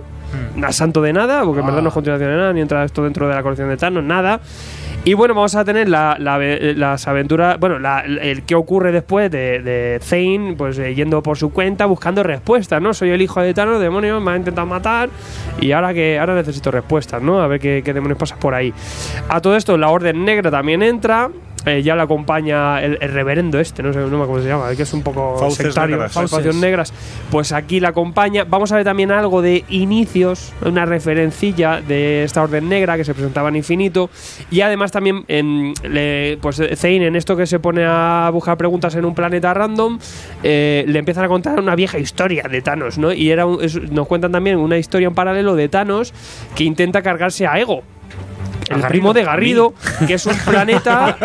A 0.62 0.72
santo 0.72 1.00
de 1.00 1.12
nada, 1.12 1.44
porque 1.44 1.60
en 1.60 1.66
verdad 1.66 1.82
no 1.82 1.88
es 1.88 1.94
continuación 1.94 2.30
de 2.30 2.36
nada, 2.36 2.52
ni 2.52 2.60
entra 2.60 2.84
esto 2.84 3.04
dentro 3.04 3.28
de 3.28 3.34
la 3.34 3.42
colección 3.42 3.68
de 3.68 3.76
Thanos, 3.76 4.02
nada. 4.02 4.40
Y 5.06 5.12
bueno, 5.12 5.34
vamos 5.34 5.54
a 5.54 5.66
tener 5.66 5.86
la- 5.86 6.16
la 6.18 6.36
ave- 6.36 6.74
las 6.74 7.06
aventuras, 7.06 7.60
bueno, 7.60 7.78
la- 7.78 8.00
el 8.00 8.42
que 8.44 8.54
ocurre 8.54 8.90
después 8.90 9.30
de, 9.30 9.60
de 9.60 9.98
Zane, 10.02 10.54
pues 10.56 10.78
eh, 10.78 10.94
yendo 10.94 11.22
por 11.22 11.36
su 11.36 11.52
cuenta, 11.52 11.84
buscando 11.84 12.22
respuestas, 12.22 12.80
¿no? 12.80 12.94
Soy 12.94 13.10
el 13.10 13.20
hijo 13.20 13.42
de 13.42 13.52
Thanos, 13.52 13.80
demonios, 13.80 14.22
me 14.22 14.30
ha 14.30 14.36
intentado 14.36 14.66
matar 14.66 15.10
y 15.60 15.72
ahora 15.72 15.92
que 15.92 16.18
ahora 16.18 16.34
necesito 16.34 16.70
respuestas, 16.70 17.20
¿no? 17.20 17.42
A 17.42 17.46
ver 17.48 17.60
qué, 17.60 17.82
qué 17.84 17.92
demonios 17.92 18.18
pasa 18.18 18.36
por 18.36 18.54
ahí. 18.54 18.72
A 19.28 19.42
todo 19.42 19.56
esto, 19.56 19.76
la 19.76 19.90
Orden 19.90 20.24
Negra 20.24 20.50
también 20.50 20.82
entra. 20.82 21.28
eh, 21.66 21.82
ya 21.82 21.96
la 21.96 22.02
acompaña 22.02 22.82
el, 22.82 22.98
el 23.00 23.10
reverendo 23.10 23.58
este, 23.58 23.82
no 23.82 23.90
sé 23.90 23.98
no 24.00 24.26
cómo 24.26 24.38
se 24.38 24.46
llama, 24.46 24.68
que 24.76 24.82
es 24.82 24.92
un 24.92 25.00
poco 25.02 25.38
Fauces 25.38 25.68
sectario, 25.68 25.96
negras. 25.96 26.54
negras. 26.56 26.92
Pues 27.30 27.52
aquí 27.52 27.80
la 27.80 27.88
acompaña. 27.88 28.44
Vamos 28.44 28.70
a 28.72 28.76
ver 28.76 28.84
también 28.84 29.10
algo 29.10 29.40
de 29.40 29.64
inicios, 29.70 30.52
una 30.60 30.84
referencilla 30.84 31.80
de 31.80 32.24
esta 32.24 32.42
orden 32.42 32.68
negra 32.68 32.98
que 32.98 33.04
se 33.04 33.14
presentaba 33.14 33.48
en 33.48 33.56
Infinito. 33.56 34.10
Y 34.50 34.60
además 34.60 34.90
también, 34.94 35.24
en, 35.28 35.74
le- 35.88 36.38
pues 36.40 36.56
Zane, 36.76 37.06
en 37.06 37.16
esto 37.16 37.36
que 37.36 37.46
se 37.46 37.58
pone 37.58 37.84
a 37.86 38.30
buscar 38.32 38.56
preguntas 38.56 38.94
en 38.94 39.04
un 39.04 39.14
planeta 39.14 39.52
random, 39.52 39.98
eh, 40.42 40.84
le 40.88 40.98
empiezan 40.98 41.24
a 41.24 41.28
contar 41.28 41.60
una 41.60 41.74
vieja 41.76 41.98
historia 41.98 42.44
de 42.50 42.62
Thanos, 42.62 42.96
¿no? 42.96 43.12
Y 43.12 43.30
era 43.30 43.44
un- 43.44 43.62
es- 43.62 43.80
nos 43.92 44.06
cuentan 44.06 44.32
también 44.32 44.56
una 44.58 44.78
historia 44.78 45.08
en 45.08 45.14
paralelo 45.14 45.54
de 45.54 45.68
Thanos 45.68 46.14
que 46.54 46.64
intenta 46.64 47.02
cargarse 47.02 47.46
a 47.46 47.58
Ego. 47.60 47.82
El 48.70 48.76
Garrido. 48.80 48.88
primo 48.88 49.12
de 49.12 49.24
Garrido, 49.24 49.74
que 50.06 50.14
es 50.14 50.24
un 50.24 50.36
planeta 50.38 51.18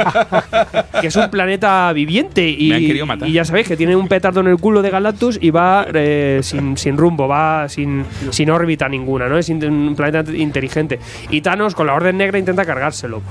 que 0.99 1.07
es 1.07 1.15
un 1.15 1.29
planeta 1.29 1.93
viviente 1.93 2.45
y, 2.49 3.31
ya 3.31 3.45
sabéis 3.45 3.65
que 3.65 3.77
tiene 3.77 3.95
un 3.95 4.09
petardo 4.09 4.41
en 4.41 4.47
el 4.47 4.57
culo 4.57 4.81
de 4.81 4.89
Galactus 4.89 5.39
y 5.41 5.49
va 5.49 5.87
eh, 5.93 6.41
sin, 6.43 6.75
sin 6.75 6.97
rumbo, 6.97 7.29
va 7.29 7.69
sin, 7.69 8.03
sin 8.31 8.49
órbita 8.49 8.89
ninguna, 8.89 9.29
¿no? 9.29 9.37
Es 9.37 9.47
un 9.47 9.93
planeta 9.95 10.29
inteligente. 10.35 10.99
Y 11.29 11.39
Thanos 11.39 11.75
con 11.75 11.87
la 11.87 11.93
Orden 11.93 12.17
Negra 12.17 12.37
intenta 12.39 12.65
cargárselo. 12.65 13.21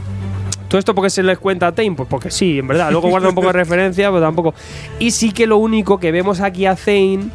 Todo 0.68 0.78
esto 0.78 0.94
porque 0.94 1.10
se 1.10 1.22
les 1.22 1.38
cuenta 1.38 1.66
a 1.68 1.72
Tain, 1.72 1.96
pues 1.96 2.08
porque 2.08 2.30
sí, 2.30 2.58
en 2.58 2.68
verdad. 2.68 2.90
Luego 2.92 3.08
guarda 3.08 3.28
un 3.30 3.34
poco 3.34 3.46
de 3.48 3.52
referencia, 3.64 4.08
pero 4.10 4.20
tampoco. 4.20 4.54
Y 4.98 5.10
sí 5.12 5.32
que 5.32 5.46
lo 5.46 5.56
único 5.56 5.98
que 5.98 6.12
vemos 6.12 6.40
aquí 6.40 6.66
a 6.66 6.76
Zane, 6.76 7.28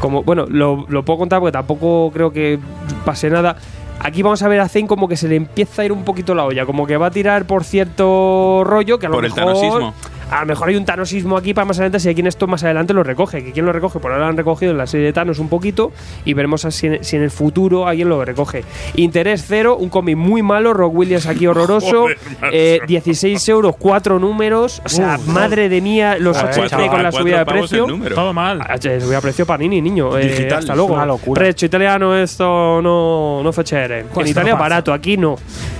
como, 0.00 0.22
bueno, 0.22 0.44
lo, 0.48 0.84
lo 0.88 1.04
puedo 1.04 1.18
contar 1.20 1.40
porque 1.40 1.52
tampoco 1.52 2.10
creo 2.12 2.30
que 2.32 2.58
pase 3.04 3.30
nada. 3.30 3.56
Aquí 4.00 4.22
vamos 4.22 4.42
a 4.42 4.48
ver 4.48 4.60
a 4.60 4.68
Zane 4.68 4.86
como 4.86 5.08
que 5.08 5.16
se 5.16 5.28
le 5.28 5.36
empieza 5.36 5.80
a 5.80 5.84
ir 5.86 5.92
un 5.92 6.04
poquito 6.04 6.34
la 6.34 6.44
olla, 6.44 6.66
como 6.66 6.86
que 6.86 6.96
va 6.98 7.06
a 7.06 7.10
tirar 7.10 7.46
por 7.46 7.64
cierto 7.64 8.62
rollo 8.64 8.98
que 8.98 9.06
a 9.06 9.08
lo 9.08 9.14
Por 9.14 9.24
el 9.24 9.32
mejor. 9.32 9.54
tanosismo. 9.54 9.94
A 10.30 10.40
lo 10.40 10.46
mejor 10.46 10.68
hay 10.68 10.76
un 10.76 10.84
tanosismo 10.84 11.36
aquí 11.36 11.54
para 11.54 11.64
más 11.64 11.78
adelante 11.78 12.00
si 12.00 12.08
alguien 12.08 12.26
esto 12.26 12.46
más 12.46 12.64
adelante 12.64 12.92
lo 12.94 13.02
recoge. 13.02 13.44
Que 13.44 13.52
quien 13.52 13.66
lo 13.66 13.72
recoge, 13.72 13.98
por 14.00 14.10
ahora 14.10 14.24
lo 14.24 14.30
han 14.30 14.36
recogido 14.36 14.72
en 14.72 14.78
la 14.78 14.86
serie 14.86 15.06
de 15.06 15.12
Thanos 15.12 15.38
un 15.38 15.48
poquito 15.48 15.92
y 16.24 16.34
veremos 16.34 16.62
si 16.62 16.86
en, 16.86 17.04
si 17.04 17.16
en 17.16 17.22
el 17.22 17.30
futuro 17.30 17.86
alguien 17.86 18.08
lo 18.08 18.24
recoge. 18.24 18.64
Interés 18.96 19.44
cero, 19.46 19.76
un 19.76 19.88
cómic 19.90 20.16
muy 20.16 20.42
malo, 20.42 20.72
Rock 20.74 20.94
Williams 20.94 21.26
aquí 21.26 21.46
horroroso, 21.48 22.02
Joder, 22.02 22.18
macho. 22.40 22.52
eh, 22.52 22.80
16 22.86 23.48
euros, 23.48 23.76
cuatro 23.78 24.18
números, 24.18 24.80
o 24.84 24.88
sea, 24.88 25.16
Uf, 25.18 25.26
madre 25.28 25.68
de 25.68 25.80
mía, 25.80 26.16
los 26.18 26.36
Joder, 26.36 26.52
80 26.52 26.68
chaval, 26.68 26.90
con 26.90 27.02
la 27.02 27.12
subida 27.12 27.38
de 27.38 27.46
precio. 27.46 27.86
Todo 28.14 28.32
mal. 28.32 28.60
Subida 28.80 28.98
de 29.16 29.20
precio 29.20 29.46
Panini, 29.46 29.80
niño. 29.80 30.16
Eh, 30.18 30.28
Digital, 30.28 30.58
hasta 30.60 30.74
luego. 30.74 30.94
una 30.94 31.06
locura. 31.06 31.38
Precio 31.40 31.66
italiano, 31.66 32.16
esto 32.16 32.80
no, 32.82 33.42
no 33.42 33.52
facere. 33.52 34.00
En 34.00 34.06
Cuesta 34.08 34.30
Italia 34.30 34.54
barato, 34.54 34.92
aquí 34.92 35.16
no. 35.16 35.36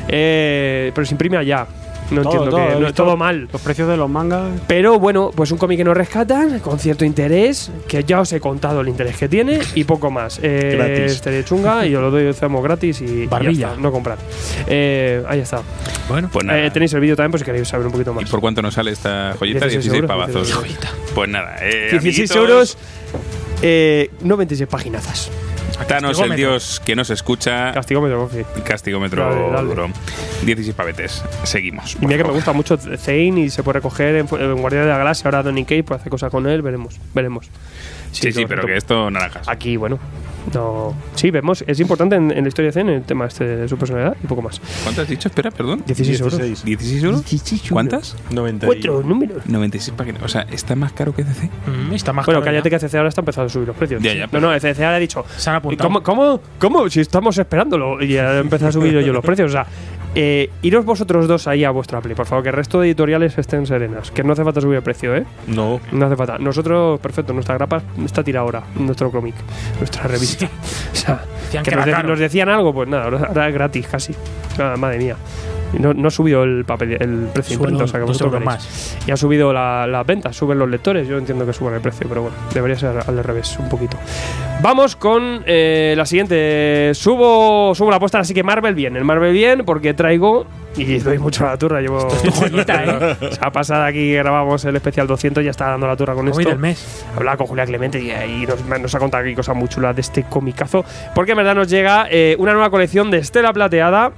Eh, 0.08 0.92
pero 0.94 1.04
se 1.06 1.14
imprime 1.14 1.36
allá. 1.38 1.66
No 2.10 2.22
Todo, 2.22 2.32
entiendo 2.32 2.50
todo, 2.56 2.66
que 2.68 2.72
no, 2.74 2.78
visto 2.80 2.92
todo 3.04 3.16
mal. 3.16 3.48
Los 3.50 3.60
precios 3.62 3.88
de 3.88 3.96
los 3.96 4.10
mangas. 4.10 4.60
Pero 4.66 4.98
bueno, 4.98 5.30
pues 5.34 5.50
un 5.52 5.58
cómic 5.58 5.78
que 5.78 5.84
nos 5.84 5.96
rescatan 5.96 6.60
con 6.60 6.78
cierto 6.78 7.04
interés, 7.04 7.70
que 7.88 8.04
ya 8.04 8.20
os 8.20 8.32
he 8.32 8.40
contado 8.40 8.82
el 8.82 8.88
interés 8.88 9.16
que 9.16 9.28
tiene 9.28 9.60
y 9.74 9.84
poco 9.84 10.10
más. 10.10 10.38
Eh, 10.42 10.74
Gratis. 10.76 11.12
Este 11.12 11.44
chunga 11.44 11.86
y 11.86 11.94
os 11.94 12.02
lo 12.02 12.10
doy 12.10 12.26
hacemos 12.28 12.62
gratis 12.62 13.00
y, 13.00 13.04
y 13.04 13.26
Barbilla. 13.26 13.68
está, 13.70 13.80
no 13.80 13.90
comprar. 13.90 14.18
Eh, 14.66 15.22
ahí 15.28 15.40
está. 15.40 15.62
Bueno, 16.08 16.28
pues 16.32 16.44
nada. 16.44 16.64
Eh, 16.66 16.70
tenéis 16.70 16.92
el 16.92 17.00
vídeo 17.00 17.16
también 17.16 17.30
por 17.30 17.40
si 17.40 17.46
queréis 17.46 17.66
saber 17.68 17.86
un 17.86 17.92
poquito 17.92 18.12
¿Y 18.12 18.14
más. 18.16 18.30
por 18.30 18.40
cuánto 18.40 18.60
nos 18.60 18.74
sale 18.74 18.90
esta 18.90 19.34
joyita? 19.38 19.66
16 19.66 19.84
16, 19.84 19.94
euros, 19.94 20.08
pavazos. 20.08 20.46
16 20.48 20.78
Pues 21.14 21.28
nada, 21.30 21.56
eh, 21.62 21.88
16 21.92 22.30
amiguitos, 22.30 22.36
euros, 22.36 22.78
eh, 23.62 24.10
no 24.20 24.36
26 24.36 24.68
paginazas. 24.68 25.30
Thanos, 25.86 26.20
el 26.20 26.36
dios 26.36 26.80
que 26.84 26.94
nos 26.96 27.10
escucha. 27.10 27.72
Castigómetro, 27.72 28.20
Gofi. 28.20 28.44
Castigómetro 28.64 29.24
Dale, 29.28 29.50
dale. 29.50 29.68
duro. 29.68 29.88
16 30.44 30.74
pavetes. 30.74 31.22
Seguimos. 31.42 31.96
Y 32.00 32.06
mira 32.06 32.18
que 32.18 32.24
me 32.24 32.34
gusta 32.34 32.52
mucho 32.52 32.76
Zane 32.76 33.40
y 33.40 33.50
se 33.50 33.62
puede 33.62 33.74
recoger 33.80 34.16
en, 34.16 34.28
en 34.40 34.56
Guardián 34.60 34.84
de 34.84 34.90
la 34.90 34.98
Galaxia. 34.98 35.24
Ahora 35.26 35.42
Donny 35.42 35.64
Cates 35.64 35.84
puede 35.84 36.00
hacer 36.00 36.10
cosas 36.10 36.30
con 36.30 36.46
él, 36.46 36.62
veremos. 36.62 36.98
Veremos. 37.14 37.50
Sí, 38.22 38.32
sí, 38.32 38.44
pero 38.46 38.64
que 38.66 38.76
esto 38.76 39.10
naranjas. 39.10 39.48
Aquí, 39.48 39.76
bueno. 39.76 39.98
No. 40.52 40.94
Sí, 41.14 41.30
vemos. 41.30 41.64
Es 41.66 41.80
importante 41.80 42.16
en, 42.16 42.30
en 42.30 42.42
la 42.42 42.48
historia 42.48 42.68
de 42.70 42.72
Zane 42.72 42.96
el 42.96 43.02
tema 43.02 43.24
este 43.24 43.44
de 43.44 43.66
su 43.68 43.78
personalidad 43.78 44.14
y 44.22 44.26
poco 44.26 44.42
más. 44.42 44.60
¿Cuánto 44.82 45.00
has 45.00 45.08
dicho? 45.08 45.28
Espera, 45.28 45.50
perdón. 45.50 45.82
16 45.86 46.20
euros. 46.20 46.64
16 46.64 47.02
euros. 47.02 47.24
¿Cuántas? 47.70 48.14
90 48.30 48.66
y- 48.66 48.68
Cuatro 48.68 49.02
números. 49.02 49.46
96 49.46 49.94
páginas. 49.96 50.22
O 50.22 50.28
sea, 50.28 50.42
está 50.52 50.76
más 50.76 50.92
caro 50.92 51.14
que 51.14 51.24
DC. 51.24 51.48
Mm, 51.66 51.94
está 51.94 52.12
más 52.12 52.26
Bueno, 52.26 52.40
caro 52.40 52.52
cállate 52.52 52.68
que 52.68 52.78
CC 52.78 52.96
ahora 52.98 53.08
está 53.08 53.22
empezando 53.22 53.46
a 53.46 53.48
subir 53.48 53.68
los 53.68 53.76
precios. 53.76 54.02
Ya, 54.02 54.12
ya, 54.12 54.26
no, 54.26 54.30
pero- 54.32 54.52
no, 54.52 54.60
CC 54.60 54.84
ahora 54.84 54.96
ha 54.96 55.00
dicho. 55.00 55.24
Se 55.36 55.48
han 55.48 55.56
apuntado. 55.56 55.88
¿Cómo, 55.88 56.02
cómo, 56.02 56.40
cómo? 56.58 56.90
Si 56.90 57.00
estamos 57.00 57.38
esperándolo. 57.38 58.02
Y 58.02 58.08
ya 58.08 58.38
empezado 58.38 58.68
a 58.68 58.72
subir 58.72 58.92
yo 59.00 59.12
los 59.14 59.24
precios. 59.24 59.48
O 59.48 59.52
sea, 59.52 59.66
eh, 60.14 60.50
iros 60.62 60.84
vosotros 60.84 61.26
dos 61.28 61.46
ahí 61.48 61.64
a 61.64 61.70
vuestra 61.70 62.00
Play, 62.00 62.14
por 62.14 62.26
favor, 62.26 62.42
que 62.42 62.50
el 62.50 62.54
resto 62.56 62.80
de 62.80 62.86
editoriales 62.88 63.36
estén 63.38 63.66
serenas. 63.66 64.10
Que 64.10 64.22
no 64.22 64.32
hace 64.32 64.44
falta 64.44 64.60
subir 64.60 64.76
el 64.76 64.82
precio, 64.82 65.14
¿eh? 65.16 65.24
No. 65.46 65.80
No 65.92 66.06
hace 66.06 66.16
falta. 66.16 66.38
Nosotros, 66.38 67.00
perfecto, 67.00 67.32
nuestra 67.32 67.54
grapa 67.56 67.82
está 68.04 68.22
tirada 68.22 68.44
ahora, 68.44 68.62
nuestro 68.76 69.10
cómic, 69.10 69.34
nuestra 69.78 70.04
revista. 70.04 70.46
O 70.92 70.94
sea, 70.96 71.20
que 71.62 71.70
que 71.70 71.76
nos, 71.76 71.84
de- 71.86 72.02
nos 72.04 72.18
decían 72.18 72.48
algo, 72.48 72.72
pues 72.72 72.88
nada, 72.88 73.04
ahora 73.04 73.48
es 73.48 73.54
gratis 73.54 73.86
casi. 73.88 74.14
Ah, 74.58 74.74
madre 74.78 74.98
mía. 74.98 75.16
No, 75.78 75.94
no 75.94 76.08
ha 76.08 76.10
subido 76.10 76.42
el 76.44 76.64
papel, 76.64 76.92
el 77.00 77.28
precio 77.32 77.56
imprenta, 77.56 77.84
o 77.84 77.86
sea 77.88 78.00
que 78.00 78.06
vosotros 78.06 78.32
veréis. 78.40 78.96
Y 79.06 79.10
ha 79.10 79.16
subido 79.16 79.52
la- 79.52 79.86
las 79.86 80.06
ventas, 80.06 80.36
suben 80.36 80.58
los 80.58 80.68
lectores. 80.68 81.06
Yo 81.08 81.18
entiendo 81.18 81.44
que 81.46 81.52
suban 81.52 81.74
el 81.74 81.80
precio, 81.80 82.06
pero 82.08 82.22
bueno, 82.22 82.36
debería 82.52 82.76
ser 82.78 82.96
al 83.06 83.24
revés 83.24 83.56
un 83.58 83.68
poquito. 83.68 83.96
Vamos 84.62 84.96
con 84.96 85.42
eh, 85.46 85.94
la 85.96 86.06
siguiente. 86.06 86.92
Subo, 86.94 87.74
subo 87.74 87.90
la 87.90 87.96
apuesta, 87.96 88.18
así 88.18 88.32
que 88.34 88.42
Marvel 88.42 88.74
bien. 88.74 88.96
El 88.96 89.04
Marvel 89.04 89.32
bien, 89.32 89.62
porque 89.64 89.94
traigo. 89.94 90.46
Y 90.76 90.98
doy 90.98 91.18
mucho 91.18 91.46
a 91.46 91.50
la 91.50 91.56
turra. 91.58 91.80
Llevo. 91.80 92.08
Joyita, 92.08 92.84
¿eh? 93.20 93.26
O 93.30 93.32
sea, 93.32 93.52
pasada 93.52 93.86
aquí 93.86 94.12
grabamos 94.14 94.64
el 94.64 94.74
especial 94.74 95.06
200, 95.06 95.44
ya 95.44 95.50
está 95.50 95.68
dando 95.68 95.86
la 95.86 95.96
turra 95.96 96.14
con 96.14 96.26
esto. 96.28 96.48
del 96.48 96.58
mes. 96.58 97.04
Hablaba 97.16 97.36
con 97.36 97.46
Julia 97.46 97.64
Clemente 97.66 98.00
y 98.02 98.10
ahí 98.10 98.44
nos, 98.46 98.80
nos 98.80 98.94
ha 98.94 98.98
contado 98.98 99.22
aquí 99.22 99.34
cosas 99.34 99.54
muy 99.54 99.68
chulas 99.68 99.94
de 99.94 100.00
este 100.00 100.24
comicazo. 100.24 100.84
Porque 101.14 101.32
en 101.32 101.36
verdad 101.36 101.54
nos 101.54 101.68
llega 101.68 102.06
eh, 102.10 102.34
una 102.38 102.52
nueva 102.52 102.70
colección 102.70 103.10
de 103.10 103.18
Estela 103.18 103.52
Plateada. 103.52 104.10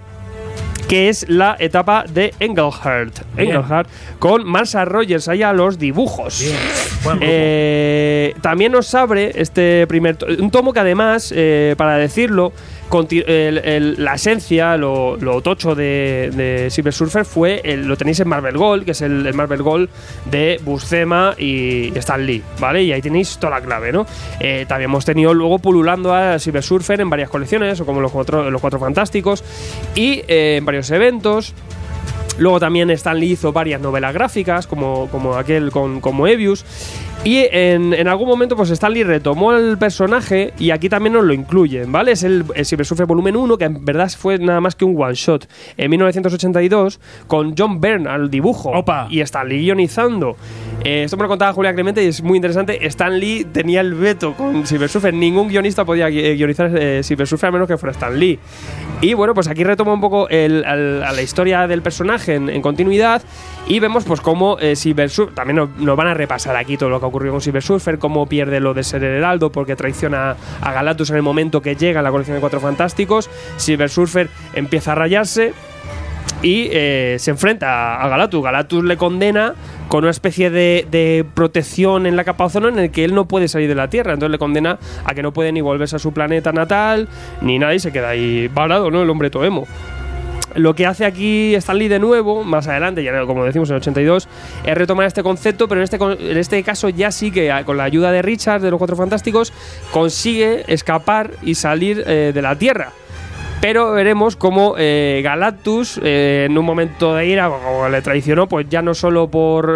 Que 0.89 1.09
es 1.09 1.29
la 1.29 1.57
etapa 1.59 2.05
de 2.09 2.33
Engelhardt. 2.39 3.23
Engelhardt 3.37 3.89
con 4.19 4.47
Marsa 4.47 4.85
Rogers 4.85 5.29
ahí 5.29 5.43
a 5.43 5.53
los 5.53 5.79
dibujos. 5.79 6.45
Eh, 7.21 8.35
también 8.41 8.73
nos 8.73 8.95
abre 8.95 9.33
este 9.35 9.87
primer 9.87 10.17
un 10.39 10.51
tomo 10.51 10.73
que 10.73 10.81
además, 10.81 11.33
eh, 11.35 11.75
para 11.77 11.97
decirlo, 11.97 12.53
la 13.99 14.15
esencia, 14.15 14.77
lo, 14.77 15.17
tocho 15.43 15.75
de, 15.75 16.31
de 16.35 16.71
Silver 16.71 16.93
Surfer 16.93 17.25
fue, 17.25 17.61
el- 17.65 17.87
lo 17.87 17.97
tenéis 17.97 18.21
en 18.21 18.29
Marvel 18.29 18.57
Gold, 18.57 18.85
que 18.85 18.93
es 18.93 19.03
el, 19.03 19.27
el 19.27 19.35
Marvel 19.35 19.63
Gold 19.63 19.89
de 20.31 20.61
Buscema 20.65 21.35
y 21.37 21.93
Stan 21.99 22.25
Lee, 22.25 22.43
¿vale? 22.61 22.83
Y 22.83 22.93
ahí 22.93 23.03
tenéis 23.03 23.39
toda 23.39 23.59
la 23.59 23.61
clave, 23.65 23.93
¿no? 23.93 24.07
Eh, 24.41 24.65
también 24.69 24.91
hemos 24.91 25.05
tenido 25.05 25.35
luego 25.35 25.59
pululando 25.59 26.15
a 26.15 26.39
Silver 26.39 26.63
Surfer 26.63 27.01
en 27.01 27.11
varias 27.11 27.29
colecciones, 27.31 27.81
o 27.81 27.87
como 27.87 28.01
los 28.01 28.13
cuatro, 28.13 28.51
los 28.51 28.61
cuatro 28.61 28.79
fantásticos, 28.79 29.43
y 29.95 30.23
eh, 30.29 30.57
en 30.59 30.65
varios 30.65 30.91
eventos. 30.91 31.55
Luego 32.39 32.61
también 32.61 32.91
Stan 32.91 33.19
Lee 33.19 33.33
hizo 33.33 33.51
varias 33.51 33.81
novelas 33.81 34.13
gráficas, 34.13 34.67
como, 34.67 35.09
como 35.09 35.37
aquel 35.37 35.71
con 35.71 36.03
como 36.03 36.19
Moebius. 36.19 36.67
Y 37.27 37.45
en, 37.51 37.93
en 37.93 38.07
algún 38.07 38.29
momento, 38.29 38.55
pues 38.55 38.71
Stan 38.71 38.93
Lee 38.93 39.03
retomó 39.03 39.53
el 39.53 39.79
personaje 39.79 40.53
y 40.61 40.71
aquí 40.71 40.89
también 40.89 41.13
nos 41.15 41.25
lo 41.25 41.33
incluyen, 41.33 41.91
¿vale? 41.91 42.13
Es 42.13 42.23
el, 42.23 42.45
el 43.03 43.07
volumen 43.09 43.35
1, 43.35 43.59
que 43.59 43.65
en 43.65 43.85
verdad 43.85 44.09
fue 44.17 44.39
nada 44.39 44.61
más 44.61 44.77
que 44.77 44.85
un 44.85 44.95
one 44.97 45.15
shot. 45.15 45.49
En 45.77 45.91
1982, 45.91 47.01
con 47.27 47.57
John 47.59 47.81
Byrne 47.81 48.09
al 48.09 48.31
dibujo 48.31 48.71
y 49.11 49.23
Stan 49.23 49.49
Lee 49.49 49.59
guionizando. 49.63 50.37
Eh, 50.85 51.03
esto 51.03 51.17
me 51.17 51.25
lo 51.25 51.29
contaba 51.29 51.53
Julia 51.53 51.75
Clemente 51.75 52.05
y 52.05 52.07
es 52.07 52.23
muy 52.23 52.37
interesante. 52.37 52.87
Stan 52.87 53.19
Lee 53.19 53.45
tenía 53.51 53.81
el 53.81 53.95
veto 53.95 54.35
con 54.35 54.65
Silver 54.65 54.89
Surfer. 54.89 55.13
Ningún 55.13 55.49
guionista 55.49 55.85
podía 55.85 56.09
gui- 56.09 56.37
guionizar 56.37 56.71
eh, 56.79 57.03
a 57.49 57.51
menos 57.51 57.67
que 57.67 57.77
fuera 57.77 57.91
Stan 57.91 58.17
Lee. 58.17 58.39
Y 59.01 59.15
bueno, 59.15 59.35
pues 59.35 59.49
aquí 59.49 59.65
retoma 59.65 59.93
un 59.93 60.01
poco 60.01 60.29
el- 60.29 60.65
al- 60.65 61.03
a 61.03 61.11
la 61.11 61.23
historia 61.23 61.67
del 61.67 61.83
personaje 61.83 62.35
en, 62.37 62.49
en 62.51 62.63
continuidad 62.63 63.21
y 63.67 63.81
vemos 63.81 64.05
pues 64.05 64.21
cómo 64.21 64.59
eh, 64.61 64.77
también 65.35 65.57
nos, 65.57 65.71
nos 65.79 65.97
van 65.97 66.07
a 66.07 66.15
repasar 66.15 66.55
aquí 66.55 66.77
todo 66.77 66.89
lo 66.89 67.01
que 67.01 67.07
ocurrió 67.17 67.33
con 67.33 67.41
Silver 67.41 67.63
Surfer, 67.63 67.99
cómo 67.99 68.27
pierde 68.27 68.61
lo 68.61 68.75
de 68.75 68.85
ser 68.85 69.03
el 69.03 69.17
heraldo 69.17 69.51
porque 69.51 69.75
traiciona 69.75 70.37
a 70.61 70.73
Galactus 70.73 71.09
en 71.11 71.17
el 71.17 71.23
momento 71.23 71.63
que 71.63 71.75
llega 71.75 72.01
a 72.01 72.03
la 72.03 72.11
colección 72.11 72.37
de 72.37 72.43
Cuatro 72.43 72.61
Fantásticos. 72.61 73.31
Silver 73.57 73.89
Surfer 73.89 74.29
empieza 74.55 74.93
a 74.93 74.95
rayarse 74.97 75.55
y 76.43 76.69
eh, 76.71 77.17
se 77.19 77.31
enfrenta 77.31 78.03
a 78.03 78.09
Galactus. 78.09 78.45
Galactus 78.45 78.85
le 78.85 78.99
condena 78.99 79.55
con 79.89 80.05
una 80.05 80.11
especie 80.11 80.51
de, 80.51 81.25
protección 81.33 82.05
en 82.05 82.17
la 82.17 82.25
capa 82.25 82.45
ozono 82.45 82.69
en 82.69 82.79
el 82.79 82.91
que 82.91 83.05
él 83.05 83.15
no 83.15 83.27
puede 83.27 83.49
salir 83.49 83.69
de 83.69 83.75
la 83.75 83.89
Tierra. 83.89 84.13
Entonces 84.13 84.33
le 84.33 84.39
condena 84.39 84.79
a 85.05 85.15
que 85.15 85.23
no 85.23 85.33
puede 85.33 85.53
ni 85.53 85.63
volverse 85.63 85.97
a 85.97 85.99
su 85.99 86.13
planeta 86.13 86.53
natal, 86.53 87.09
ni 87.41 87.59
nada, 87.59 87.75
y 87.75 87.79
se 87.79 87.93
queda 87.93 88.11
ahí 88.11 88.49
varado, 88.49 88.91
¿no? 88.91 89.03
El 89.03 89.09
hombre 89.09 89.31
toemo. 89.31 89.67
Lo 90.57 90.75
que 90.75 90.87
hace 90.87 91.05
aquí 91.05 91.55
Stan 91.55 91.79
Lee 91.79 91.89
de 91.89 91.99
nuevo, 91.99 92.43
más 92.43 92.67
adelante, 92.67 93.05
ya 93.05 93.27
como 93.27 93.45
decimos 93.45 93.69
en 93.69 93.77
el 93.77 93.81
82, 93.83 94.29
es 94.65 94.75
retomar 94.75 95.07
este 95.07 95.23
concepto, 95.23 95.69
pero 95.69 95.81
en 95.81 95.85
este, 95.85 95.97
en 95.97 96.39
este 96.39 96.63
caso 96.63 96.89
ya 96.89 97.11
sí 97.11 97.31
que 97.31 97.53
con 97.67 97.77
la 97.77 97.85
ayuda 97.85 98.11
de 98.11 98.23
Richard, 98.23 98.63
de 98.63 98.71
los 98.71 98.79
Cuatro 98.79 98.97
Fantásticos, 98.97 99.53
consigue 99.93 100.65
escapar 100.69 101.33
y 101.43 101.57
salir 101.57 102.03
eh, 102.07 102.33
de 102.35 102.43
la 102.43 102.57
Tierra. 102.57 102.93
Pero 103.61 103.93
veremos 103.93 104.37
cómo 104.37 104.75
eh, 104.79 105.21
Galactus, 105.25 106.01
eh, 106.03 106.47
en 106.49 106.57
un 106.57 106.65
momento 106.65 107.15
de 107.15 107.27
ira, 107.27 107.49
como 107.49 107.89
le 107.89 108.01
traicionó, 108.01 108.47
pues 108.47 108.67
ya 108.69 108.81
no 108.81 108.95
solo 108.95 109.29
por 109.29 109.67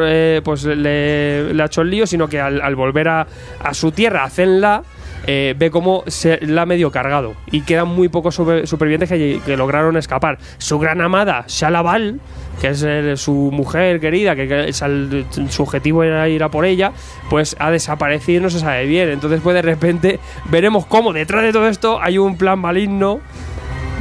pues 0.45 0.65
le, 0.65 1.53
le 1.53 1.63
ha 1.63 1.67
hecho 1.67 1.83
el 1.83 1.91
lío, 1.91 2.07
sino 2.07 2.29
que 2.29 2.41
al, 2.41 2.61
al 2.61 2.75
volver 2.75 3.09
a, 3.09 3.27
a 3.63 3.75
su 3.75 3.93
tierra, 3.93 4.25
a 4.25 4.31
Zenla, 4.31 4.83
eh, 5.27 5.55
ve 5.57 5.71
cómo 5.71 6.05
se 6.07 6.39
la 6.47 6.63
ha 6.63 6.67
medio 6.67 6.91
cargado. 6.91 7.35
Y 7.51 7.63
quedan 7.63 7.89
muy 7.89 8.09
pocos 8.09 8.35
super- 8.35 8.67
supervivientes 8.67 9.09
que, 9.09 9.57
lograron 9.57 9.97
escapar. 9.97 10.39
Su 10.59 10.79
gran 10.79 11.01
amada, 11.01 11.45
Shalaval, 11.47 12.21
que 12.61 12.69
es 12.69 12.83
eh, 12.87 13.17
su 13.17 13.33
mujer 13.53 14.01
querida, 14.01 14.35
que, 14.37 14.73
su 14.73 15.63
objetivo 15.63 16.03
era 16.03 16.29
ir 16.29 16.43
a 16.43 16.51
por 16.51 16.65
ella, 16.65 16.93
pues 17.29 17.57
ha 17.59 17.71
desaparecido 17.71 18.41
y 18.41 18.43
no 18.43 18.51
se 18.51 18.61
sabe 18.61 18.87
bien. 18.87 19.09
Entonces, 19.09 19.41
pues 19.43 19.55
de 19.55 19.63
repente 19.63 20.21
veremos 20.47 20.87
cómo 20.87 21.13
detrás 21.13 21.43
de 21.43 21.53
todo 21.53 21.69
esto 21.69 22.01
hay 22.01 22.19
un 22.19 22.37
plan 22.37 22.59
maligno 22.59 23.21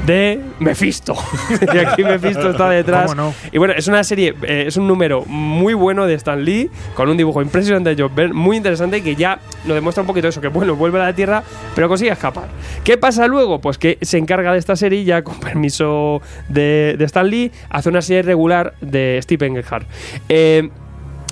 de 0.06 0.42
Mephisto. 0.60 1.16
y 1.74 1.78
aquí 1.78 2.04
Mephisto 2.04 2.52
está 2.52 2.70
detrás. 2.70 3.16
Y 3.52 3.58
bueno, 3.58 3.74
es 3.76 3.88
una 3.88 4.04
serie, 4.04 4.36
eh, 4.44 4.66
es 4.68 4.78
un 4.78 4.88
número 4.88 5.24
muy 5.26 5.74
bueno 5.74 6.06
de 6.06 6.14
Stan 6.16 6.44
Lee, 6.44 6.70
con 6.96 7.10
un 7.10 7.18
dibujo 7.18 7.42
impresionante 7.42 7.96
de 7.96 8.02
John 8.02 8.16
Byrne, 8.16 8.34
muy 8.34 8.58
interesante 8.58 9.02
que 9.02 9.16
ya 9.16 9.40
nos 9.66 9.76
demuestra 9.76 10.02
un 10.02 10.08
poquito 10.08 10.28
eso, 10.28 10.42
que 10.42 10.48
bueno, 10.48 10.76
vuelve 10.76 11.00
a 11.00 11.06
la 11.06 11.14
Tierra, 11.14 11.44
pero 11.76 11.88
consigue 11.88 12.12
escapar. 12.12 12.50
¿Qué 12.84 12.98
pasa 12.98 13.28
luego? 13.28 13.60
Pues 13.60 13.78
que 13.78 13.98
se 14.02 14.18
encarga 14.18 14.54
de 14.54 14.60
esta 14.60 14.76
serie, 14.76 15.04
ya 15.04 15.24
con 15.24 15.40
permiso 15.40 16.22
de, 16.48 16.96
de 16.98 17.06
Stan 17.06 17.28
Lee, 17.28 17.52
hace 17.70 17.90
una 17.90 18.02
serie 18.02 18.24
regular 18.24 18.74
de 18.82 19.20
Stephen 19.22 19.56
Engelhardt. 19.56 19.88
Eh, 20.28 20.70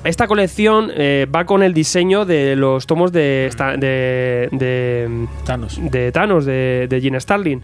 esta 0.03 0.27
colección 0.27 0.91
eh, 0.95 1.27
va 1.34 1.45
con 1.45 1.64
el 1.64 1.73
diseño 1.73 2.23
de 2.23 2.56
los 2.56 2.85
tomos 2.88 3.11
de, 3.11 3.49
de, 3.77 4.48
de 4.52 5.27
Thanos. 5.44 5.80
de 5.81 6.11
Thanos, 6.11 6.45
de, 6.45 6.88
de 6.89 7.02
Gene 7.02 7.19
Starlin. 7.19 7.61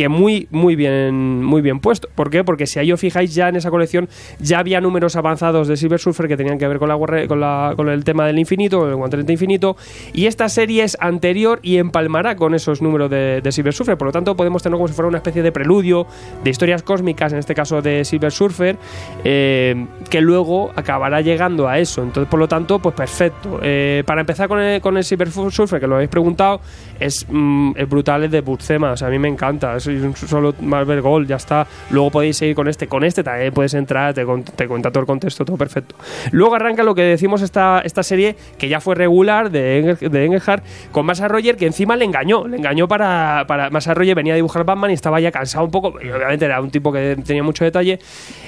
Que 0.00 0.08
muy, 0.08 0.48
muy 0.50 0.76
bien, 0.76 1.44
muy 1.44 1.60
bien 1.60 1.78
puesto. 1.78 2.08
¿Por 2.14 2.30
qué? 2.30 2.42
Porque 2.42 2.66
si 2.66 2.78
ahí 2.78 2.90
os 2.90 2.98
fijáis, 2.98 3.34
ya 3.34 3.50
en 3.50 3.56
esa 3.56 3.68
colección 3.68 4.08
ya 4.38 4.58
había 4.58 4.80
números 4.80 5.14
avanzados 5.14 5.68
de 5.68 5.76
Silver 5.76 5.98
Surfer 6.00 6.26
que 6.26 6.38
tenían 6.38 6.56
que 6.56 6.66
ver 6.66 6.78
con, 6.78 6.88
la, 6.88 6.96
con, 7.28 7.38
la- 7.38 7.74
con 7.76 7.86
el 7.90 8.02
tema 8.02 8.26
del 8.26 8.38
infinito, 8.38 8.78
con 8.78 8.88
el 8.88 8.94
guantelete 8.96 9.30
infinito. 9.30 9.76
Y 10.14 10.24
esta 10.24 10.48
serie 10.48 10.84
es 10.84 10.96
anterior 11.00 11.58
y 11.62 11.76
empalmará 11.76 12.34
con 12.36 12.54
esos 12.54 12.80
números 12.80 13.10
de, 13.10 13.42
de 13.42 13.52
Silver 13.52 13.74
Surfer. 13.74 13.98
Por 13.98 14.06
lo 14.08 14.12
tanto, 14.12 14.34
podemos 14.34 14.62
tener 14.62 14.78
como 14.78 14.88
si 14.88 14.94
fuera 14.94 15.06
una 15.06 15.18
especie 15.18 15.42
de 15.42 15.52
preludio 15.52 16.06
de 16.42 16.48
historias 16.48 16.82
cósmicas, 16.82 17.34
en 17.34 17.38
este 17.40 17.54
caso 17.54 17.82
de 17.82 18.02
Silver 18.06 18.32
Surfer, 18.32 18.78
eh, 19.22 19.84
que 20.08 20.22
luego 20.22 20.70
acabará 20.76 21.20
llegando 21.20 21.68
a 21.68 21.78
eso. 21.78 22.02
Entonces, 22.02 22.30
por 22.30 22.40
lo 22.40 22.48
tanto, 22.48 22.78
pues 22.78 22.94
perfecto. 22.94 23.60
Eh, 23.62 24.02
para 24.06 24.22
empezar 24.22 24.48
con 24.48 24.60
el, 24.60 24.80
con 24.80 24.96
el 24.96 25.04
Silver 25.04 25.30
Surfer, 25.30 25.78
que 25.78 25.86
lo 25.86 25.96
habéis 25.96 26.08
preguntado, 26.08 26.62
es, 27.00 27.26
mm, 27.28 27.72
es 27.76 27.88
brutal 27.88 28.22
el 28.24 28.30
de 28.30 28.40
Buscema. 28.42 28.92
O 28.92 28.96
sea, 28.96 29.08
a 29.08 29.10
mí 29.10 29.18
me 29.18 29.28
encanta. 29.28 29.76
Es 29.76 29.86
un 29.86 30.14
solo 30.16 30.54
Marvel 30.60 31.00
Gold, 31.00 31.28
ya 31.28 31.36
está. 31.36 31.66
Luego 31.90 32.10
podéis 32.10 32.36
seguir 32.36 32.54
con 32.54 32.68
este. 32.68 32.86
Con 32.86 33.02
este 33.04 33.24
también 33.24 33.52
puedes 33.52 33.74
entrar, 33.74 34.14
te, 34.14 34.24
te 34.56 34.68
cuenta 34.68 34.90
todo 34.90 35.00
el 35.00 35.06
contexto, 35.06 35.44
todo 35.44 35.56
perfecto. 35.56 35.94
Luego 36.30 36.54
arranca 36.54 36.82
lo 36.82 36.94
que 36.94 37.02
decimos 37.02 37.42
esta, 37.42 37.80
esta 37.84 38.02
serie, 38.02 38.36
que 38.58 38.68
ya 38.68 38.80
fue 38.80 38.94
regular 38.94 39.50
de, 39.50 39.96
de 40.00 40.24
Engelhardt, 40.24 40.62
con 40.92 41.06
Massa 41.06 41.26
Roger, 41.28 41.56
que 41.56 41.66
encima 41.66 41.96
le 41.96 42.04
engañó. 42.04 42.46
Le 42.46 42.56
engañó 42.58 42.86
para. 42.86 43.44
para 43.48 43.70
Massa 43.70 43.94
Roger 43.94 44.14
venía 44.14 44.34
a 44.34 44.36
dibujar 44.36 44.64
Batman 44.64 44.90
y 44.90 44.94
estaba 44.94 45.18
ya 45.20 45.30
cansado 45.32 45.64
un 45.64 45.70
poco. 45.70 45.94
Y 46.02 46.10
obviamente 46.10 46.44
era 46.44 46.60
un 46.60 46.70
tipo 46.70 46.92
que 46.92 47.16
tenía 47.24 47.42
mucho 47.42 47.64
detalle 47.64 47.98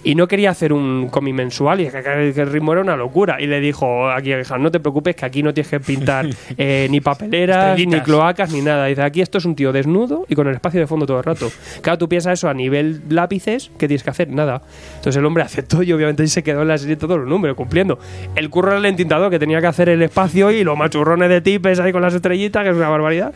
y 0.04 0.14
no 0.14 0.26
quería 0.28 0.50
hacer 0.50 0.72
un 0.72 1.08
cómic 1.10 1.34
mensual 1.34 1.80
y 1.80 1.84
que, 1.88 2.02
que- 2.02 2.32
que 2.34 2.40
el 2.42 2.50
ritmo 2.52 2.72
era 2.72 2.82
una 2.82 2.96
locura. 2.96 3.40
Y 3.40 3.46
le 3.46 3.60
dijo 3.60 4.10
aquí 4.10 4.32
a 4.32 4.38
Engelhardt, 4.38 4.60
no 4.62 4.70
te 4.70 4.80
preocupes, 4.80 5.16
que 5.16 5.24
aquí 5.24 5.42
no 5.42 5.54
tienes 5.54 5.70
que 5.70 5.80
pintar 5.80 6.26
eh, 6.58 6.86
ni 6.90 7.00
papeleras, 7.00 7.76
ni 7.76 7.82
Estrellitas. 7.96 8.06
Ni 8.50 8.60
nada. 8.60 8.86
Dice, 8.86 9.02
aquí 9.02 9.20
esto 9.20 9.38
es 9.38 9.44
un 9.44 9.54
tío 9.54 9.72
desnudo 9.72 10.24
y 10.28 10.34
con 10.34 10.48
el 10.48 10.54
espacio 10.54 10.80
de 10.80 10.86
fondo 10.86 11.06
todo 11.06 11.18
el 11.18 11.24
rato. 11.24 11.50
Claro, 11.82 11.98
tú 11.98 12.08
piensas 12.08 12.38
eso 12.38 12.48
a 12.48 12.54
nivel 12.54 13.02
lápices, 13.08 13.70
¿qué 13.78 13.86
tienes 13.86 14.02
que 14.02 14.10
hacer? 14.10 14.28
Nada. 14.28 14.62
Entonces 14.96 15.16
el 15.16 15.24
hombre 15.24 15.42
aceptó 15.42 15.82
y 15.82 15.92
obviamente 15.92 16.26
se 16.26 16.42
quedó 16.42 16.62
en 16.62 16.68
la 16.68 16.78
serie 16.78 16.96
todos 16.96 17.18
los 17.18 17.28
números, 17.28 17.56
cumpliendo. 17.56 17.98
El 18.34 18.50
curro 18.50 18.74
del 18.74 18.84
entintador, 18.86 19.30
que 19.30 19.38
tenía 19.38 19.60
que 19.60 19.66
hacer 19.66 19.88
el 19.88 20.02
espacio 20.02 20.50
y 20.50 20.64
los 20.64 20.76
machurrones 20.76 21.28
de 21.28 21.40
tipes 21.40 21.78
ahí 21.80 21.92
con 21.92 22.02
las 22.02 22.14
estrellitas, 22.14 22.64
que 22.64 22.70
es 22.70 22.76
una 22.76 22.88
barbaridad. 22.88 23.32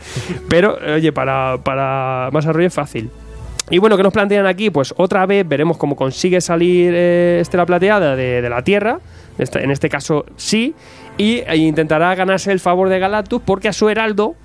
Pero, 0.49 0.79
oye, 0.95 1.13
para, 1.13 1.59
para 1.63 2.31
más 2.33 2.47
arroyo 2.47 2.67
es 2.67 2.75
fácil. 2.75 3.11
Y 3.69 3.79
bueno, 3.79 3.97
¿qué 3.97 4.03
nos 4.05 4.13
plantean 4.13 4.47
aquí? 4.47 4.71
Pues 4.71 4.95
otra 4.97 5.27
vez 5.27 5.47
veremos 5.47 5.77
cómo 5.77 5.97
consigue 5.97 6.41
salir 6.41 6.93
eh, 6.95 7.39
Estela 7.41 7.67
Plateada 7.67 8.15
de, 8.15 8.49
la 8.49 8.63
Tierra. 8.63 9.01
En 9.39 9.71
este 9.71 9.89
caso, 9.89 10.25
sí. 10.37 10.75
Y 11.19 11.39
e 11.47 11.57
intentará 11.57 12.15
ganarse 12.15 12.53
el 12.53 12.61
favor 12.61 12.89
de 12.89 12.99
Galactus 13.01 13.43
porque 13.45 13.69
a 13.69 13.73
su 13.73 13.89
heraldo 13.89 14.37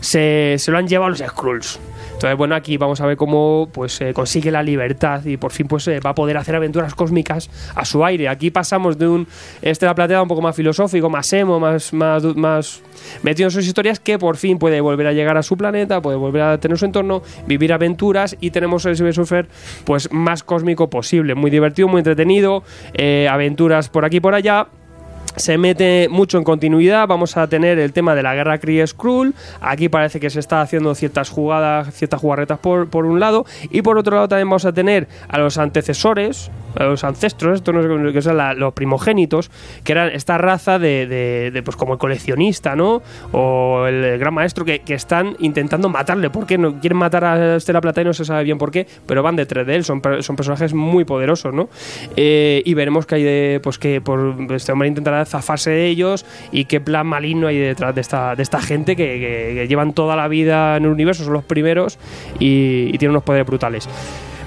se, 0.00 0.56
se 0.58 0.70
lo 0.70 0.78
han 0.78 0.88
llevado 0.88 1.10
los 1.10 1.18
Skrulls. 1.18 1.78
Entonces, 2.18 2.36
bueno, 2.36 2.56
aquí 2.56 2.76
vamos 2.76 3.00
a 3.00 3.06
ver 3.06 3.16
cómo 3.16 3.68
pues 3.72 4.00
eh, 4.00 4.12
consigue 4.12 4.50
la 4.50 4.60
libertad 4.60 5.24
y 5.24 5.36
por 5.36 5.52
fin 5.52 5.68
pues 5.68 5.86
eh, 5.86 6.00
va 6.00 6.10
a 6.10 6.14
poder 6.16 6.36
hacer 6.36 6.56
aventuras 6.56 6.96
cósmicas 6.96 7.48
a 7.76 7.84
su 7.84 8.04
aire. 8.04 8.28
Aquí 8.28 8.50
pasamos 8.50 8.98
de 8.98 9.06
un 9.06 9.28
Estela 9.62 9.94
Plateada 9.94 10.22
un 10.22 10.26
poco 10.26 10.42
más 10.42 10.56
filosófico, 10.56 11.08
más 11.08 11.32
emo, 11.32 11.60
más, 11.60 11.92
más, 11.92 12.82
metido 13.22 13.46
en 13.46 13.52
sus 13.52 13.64
historias, 13.64 14.00
que 14.00 14.18
por 14.18 14.36
fin 14.36 14.58
puede 14.58 14.80
volver 14.80 15.06
a 15.06 15.12
llegar 15.12 15.36
a 15.36 15.44
su 15.44 15.56
planeta, 15.56 16.02
puede 16.02 16.16
volver 16.16 16.42
a 16.42 16.58
tener 16.58 16.76
su 16.76 16.86
entorno, 16.86 17.22
vivir 17.46 17.72
aventuras 17.72 18.36
y 18.40 18.50
tenemos 18.50 18.84
el 18.86 18.96
Surfer 18.96 19.46
pues 19.84 20.10
más 20.10 20.42
cósmico 20.42 20.90
posible. 20.90 21.36
Muy 21.36 21.52
divertido, 21.52 21.86
muy 21.86 22.00
entretenido, 22.00 22.64
eh, 22.94 23.28
aventuras 23.30 23.90
por 23.90 24.04
aquí 24.04 24.16
y 24.16 24.20
por 24.20 24.34
allá 24.34 24.66
se 25.38 25.56
mete 25.58 26.08
mucho 26.10 26.38
en 26.38 26.44
continuidad. 26.44 27.06
Vamos 27.06 27.36
a 27.36 27.46
tener 27.48 27.78
el 27.78 27.92
tema 27.92 28.14
de 28.14 28.22
la 28.22 28.34
guerra 28.34 28.58
Kree 28.58 28.86
Skrull. 28.86 29.34
Aquí 29.60 29.88
parece 29.88 30.20
que 30.20 30.30
se 30.30 30.40
está 30.40 30.60
haciendo 30.60 30.94
ciertas 30.94 31.30
jugadas, 31.30 31.94
ciertas 31.94 32.20
jugarretas 32.20 32.58
por, 32.58 32.88
por 32.88 33.06
un 33.06 33.20
lado. 33.20 33.46
Y 33.70 33.82
por 33.82 33.98
otro 33.98 34.16
lado 34.16 34.28
también 34.28 34.48
vamos 34.48 34.64
a 34.64 34.72
tener 34.72 35.08
a 35.28 35.38
los 35.38 35.58
antecesores, 35.58 36.50
a 36.76 36.84
los 36.84 37.04
ancestros, 37.04 37.56
esto 37.56 37.72
no 37.72 37.82
sé 37.82 37.88
son 38.22 38.58
los 38.58 38.74
primogénitos, 38.74 39.50
que 39.84 39.92
eran 39.92 40.10
esta 40.10 40.38
raza 40.38 40.78
de, 40.78 41.06
de- 41.06 41.62
pues 41.62 41.76
como 41.76 41.94
el 41.94 41.98
coleccionista, 41.98 42.76
¿no? 42.76 43.02
O 43.32 43.86
el 43.86 44.18
gran 44.18 44.32
maestro 44.34 44.64
que, 44.64 44.80
que 44.80 44.94
están 44.94 45.36
intentando 45.40 45.88
matarle. 45.88 46.30
¿Por 46.30 46.46
qué? 46.46 46.58
No 46.58 46.80
quieren 46.80 46.98
matar 46.98 47.24
a 47.24 47.56
Estela 47.56 47.80
Plata 47.80 48.00
y 48.00 48.04
no 48.04 48.12
se 48.14 48.24
sabe 48.24 48.44
bien 48.44 48.58
por 48.58 48.70
qué, 48.70 48.86
pero 49.06 49.22
van 49.22 49.36
detrás 49.36 49.66
de 49.66 49.76
él. 49.76 49.84
Son, 49.84 50.00
son 50.20 50.36
personajes 50.36 50.74
muy 50.74 51.04
poderosos, 51.04 51.52
¿no? 51.54 51.68
Eh, 52.16 52.62
y 52.64 52.74
veremos 52.74 53.06
que 53.06 53.14
hay 53.16 53.22
de, 53.22 53.60
pues 53.62 53.78
que 53.78 54.00
por 54.00 54.36
este 54.50 54.72
hombre 54.72 54.88
intentará 54.88 55.24
zafarse 55.28 55.70
de 55.70 55.86
ellos 55.86 56.26
y 56.50 56.64
qué 56.64 56.80
plan 56.80 57.06
maligno 57.06 57.46
hay 57.46 57.58
detrás 57.58 57.94
de 57.94 58.00
esta, 58.00 58.34
de 58.34 58.42
esta 58.42 58.60
gente 58.60 58.96
que, 58.96 59.66
llevan 59.68 59.92
toda 59.92 60.16
la 60.16 60.28
vida 60.28 60.76
en 60.76 60.84
el 60.84 60.90
universo, 60.90 61.24
son 61.24 61.34
los 61.34 61.44
primeros 61.44 61.98
y, 62.38 62.90
y 62.92 62.98
tienen 62.98 63.10
unos 63.10 63.22
poderes 63.22 63.46
brutales. 63.46 63.88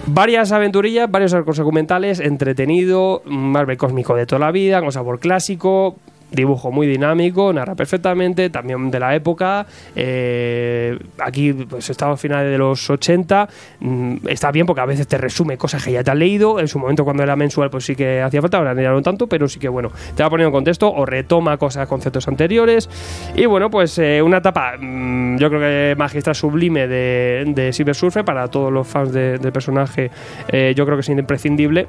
Varias 0.07 0.51
aventurillas, 0.51 1.09
varios 1.11 1.33
arcos 1.33 1.57
documentales, 1.57 2.19
entretenido, 2.19 3.21
Marvel 3.25 3.77
cósmico 3.77 4.15
de 4.15 4.25
toda 4.25 4.39
la 4.39 4.51
vida, 4.51 4.81
con 4.81 4.91
sabor 4.91 5.19
clásico. 5.19 5.95
Dibujo 6.31 6.71
muy 6.71 6.87
dinámico, 6.87 7.51
narra 7.53 7.75
perfectamente, 7.75 8.49
también 8.49 8.89
de 8.89 8.99
la 8.99 9.13
época. 9.15 9.65
eh, 9.95 10.97
aquí, 11.19 11.53
pues 11.53 11.89
estaba 11.89 12.13
a 12.13 12.17
finales 12.17 12.51
de 12.51 12.57
los 12.57 12.89
80. 12.89 13.47
mm, 13.79 14.15
está 14.27 14.51
bien 14.51 14.65
porque 14.65 14.81
a 14.81 14.85
veces 14.85 15.07
te 15.07 15.17
resume 15.17 15.57
cosas 15.57 15.83
que 15.83 15.91
ya 15.91 16.03
te 16.03 16.11
has 16.11 16.17
leído. 16.17 16.59
En 16.59 16.67
su 16.67 16.79
momento, 16.79 17.03
cuando 17.03 17.23
era 17.23 17.35
mensual, 17.35 17.69
pues 17.69 17.85
sí 17.85 17.95
que 17.95 18.21
hacía 18.21 18.41
falta, 18.41 18.57
ahora 18.57 18.73
no 18.73 19.01
tanto, 19.01 19.27
pero 19.27 19.47
sí 19.47 19.59
que 19.59 19.69
bueno, 19.69 19.91
te 20.15 20.23
va 20.23 20.29
poniendo 20.29 20.49
en 20.49 20.53
contexto 20.53 20.91
o 20.91 21.05
retoma 21.05 21.57
cosas, 21.57 21.87
conceptos 21.87 22.27
anteriores. 22.27 22.89
Y 23.35 23.45
bueno, 23.45 23.69
pues 23.69 23.97
eh, 23.99 24.21
una 24.21 24.37
etapa, 24.37 24.73
mm, 24.79 25.37
yo 25.37 25.49
creo 25.49 25.59
que 25.61 25.95
magistral 25.97 26.35
sublime 26.35 26.87
de, 26.87 27.43
de 27.47 27.73
Silver 27.73 27.95
Surfer 27.95 28.23
para 28.25 28.47
todos 28.47 28.71
los 28.71 28.87
fans 28.87 29.11
de- 29.11 29.37
del 29.37 29.51
personaje. 29.51 30.09
eh, 30.47 30.73
yo 30.75 30.85
creo 30.85 30.97
que 30.97 31.01
es 31.01 31.09
imprescindible. 31.09 31.87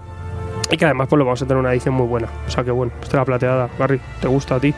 Y 0.70 0.76
que 0.76 0.84
además 0.84 1.08
pues 1.08 1.18
lo 1.18 1.24
vamos 1.24 1.42
a 1.42 1.46
tener 1.46 1.58
una 1.60 1.72
edición 1.72 1.94
muy 1.94 2.06
buena. 2.06 2.28
O 2.46 2.50
sea 2.50 2.64
que 2.64 2.70
bueno, 2.70 2.92
Estela 3.02 3.24
Plateada, 3.24 3.68
Garry, 3.78 4.00
¿te 4.20 4.28
gusta 4.28 4.54
a 4.56 4.60
ti? 4.60 4.72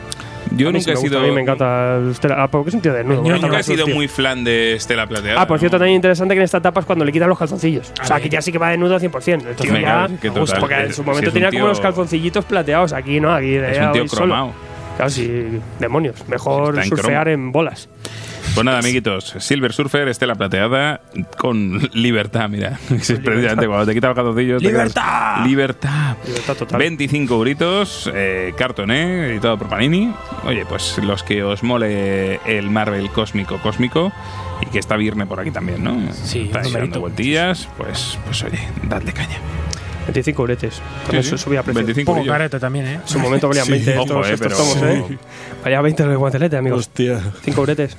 Yo 0.56 0.69
A 0.69 0.73
nunca 0.73 0.85
sí 0.85 0.90
he 0.90 0.94
me 0.94 1.01
gusta, 1.01 1.09
sido- 1.09 1.20
A 1.20 1.23
mí 1.27 1.31
me 1.32 1.40
encanta 1.40 1.97
el 1.97 2.11
Estela. 2.11 2.43
Ah, 2.43 2.48
¿por 2.48 2.65
qué 2.65 2.70
sentido 2.70 2.94
de 2.94 3.05
nuevo? 3.05 3.24
Yo 3.24 3.39
nunca 3.39 3.61
he 3.61 3.62
sido 3.62 3.86
muy 3.86 4.09
flan 4.09 4.44
de 4.44 4.74
Estela 4.74 5.06
Plateada. 5.06 5.40
Ah, 5.40 5.47
por 5.47 5.59
cierto, 5.59 5.78
también 5.78 5.97
interesante 5.97 6.35
que 6.35 6.40
en 6.40 6.45
esta 6.45 6.59
etapa 6.59 6.80
es 6.80 6.87
cuando 6.87 7.04
le 7.04 7.13
quitan 7.13 7.29
los 7.29 7.38
calzoncillos. 7.38 7.93
O 8.03 8.04
sea, 8.04 8.16
aquí 8.16 8.29
ya 8.29 8.43
sí 8.43 8.53
que 8.53 8.59
va 8.59 8.71
desnudo 8.71 8.95
al 8.95 9.01
100%. 9.01 9.46
El 9.48 9.56
tío 9.56 9.72
Venga, 9.72 10.09
ya. 10.09 10.16
que 10.21 10.30
total, 10.30 10.61
porque 10.61 10.74
en 10.80 10.88
su 10.93 10.95
si 10.95 11.03
momento 11.03 11.30
un 11.30 11.35
tenía 11.35 11.51
como 11.51 11.66
los 11.69 11.80
calzoncillitos 11.80 12.45
plateados. 12.45 12.93
Aquí 12.93 13.21
no, 13.21 13.32
aquí 13.32 13.54
Es 13.54 13.79
un 13.79 13.93
tío 13.93 14.04
cromado. 14.06 14.53
Claro, 14.96 15.11
sí, 15.11 15.61
demonios. 15.80 16.29
Mejor 16.29 16.79
en 16.79 16.85
surfear 16.85 17.29
en 17.29 17.51
bolas. 17.51 17.88
Pues 18.53 18.64
nada, 18.64 18.79
amiguitos, 18.79 19.35
Silver 19.39 19.73
Surfer, 19.73 20.06
Estela 20.09 20.35
Plateada, 20.37 21.01
con 21.39 21.79
libertad, 21.93 22.48
mira. 22.48 22.79
Es 22.90 23.11
precisamente 23.19 23.66
cuando 23.66 23.87
te 23.87 23.95
quitas 23.95 24.09
los 24.11 24.14
calzoncillos. 24.16 24.63
te 24.63 24.69
¡Libertad! 24.69 25.45
Libertad. 25.45 26.16
Libertad 26.27 26.55
total. 26.55 26.79
25 26.79 27.35
euritos, 27.35 28.11
eh, 28.14 28.53
cartoné, 28.56 29.31
editado 29.31 29.59
por 29.59 29.69
Panini. 29.69 30.13
Oye, 30.45 30.64
pues 30.66 30.98
los 31.03 31.23
que 31.24 31.43
os 31.43 31.63
mole 31.64 32.37
el 32.47 32.71
Marvel 32.71 33.11
cósmico 33.11 33.59
cósmico 33.61 34.13
y 34.63 34.66
que 34.66 34.79
está 34.79 34.97
Virne 34.97 35.27
por 35.27 35.40
aquí 35.40 35.51
también, 35.51 35.82
¿no? 35.82 35.97
Sí, 36.13 36.51
está 36.53 36.63
dando 36.79 37.01
vueltillas, 37.01 37.69
pues, 37.77 38.19
pues 38.24 38.43
oye, 38.45 38.59
dadle 38.85 39.13
caña. 39.13 39.39
25 40.06 40.43
euretes. 40.43 40.82
Cuando 41.06 41.23
Sí, 41.23 41.31
se 41.31 41.39
sí. 41.39 41.45
subía 41.45 41.61
a 41.61 41.63
precio. 41.63 41.79
25 41.85 42.14
Poco 42.14 42.27
careto 42.27 42.61
también, 42.61 42.87
¿eh? 42.87 42.95
En 43.03 43.09
su 43.09 43.19
momento 43.19 43.48
valían 43.48 43.64
Sí, 43.64 43.73
20 43.73 43.98
ojo, 43.98 44.05
estos, 44.05 44.29
eh, 44.29 44.35
estos 44.35 44.47
pero- 44.53 44.56
tomos, 44.56 44.82
¿eh? 45.13 45.19
Valía 45.64 45.81
20 45.81 46.05
los 46.06 46.16
guanteletes, 46.19 46.59
amigos. 46.59 46.79
Hostia. 46.81 47.21
5 47.43 47.61
euretes. 47.63 47.97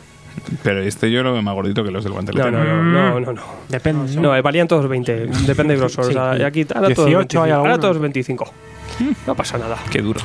Pero 0.64 0.81
este 0.81 1.09
yo 1.11 1.23
lo 1.23 1.33
veo 1.33 1.41
más 1.41 1.53
gordito 1.55 1.83
que 1.83 1.91
los 1.91 2.03
del 2.03 2.14
guantelete. 2.14 2.51
No, 2.51 2.64
no, 2.64 2.83
no, 2.83 2.83
no, 2.83 3.19
no. 3.19 3.33
no. 3.33 3.41
Depende. 3.69 4.15
No, 4.19 4.35
eh, 4.35 4.41
valían 4.41 4.67
todos 4.67 4.88
20. 4.88 5.27
Depende 5.47 5.73
de 5.73 5.80
grosor. 5.80 6.05
O 6.05 6.11
sea, 6.11 6.33
Sí. 6.35 6.41
y 6.41 6.43
aquí 6.43 6.65
ahora 6.73 6.93
todos 6.93 7.07
18 7.09 7.09
hay 7.09 7.15
25. 7.15 7.43
Ahora 7.43 7.53
alguno. 7.73 7.80
todos 7.80 7.99
25. 7.99 8.53
No 9.27 9.35
pasa 9.35 9.57
nada. 9.57 9.77
Qué 9.91 10.01
duro. 10.01 10.22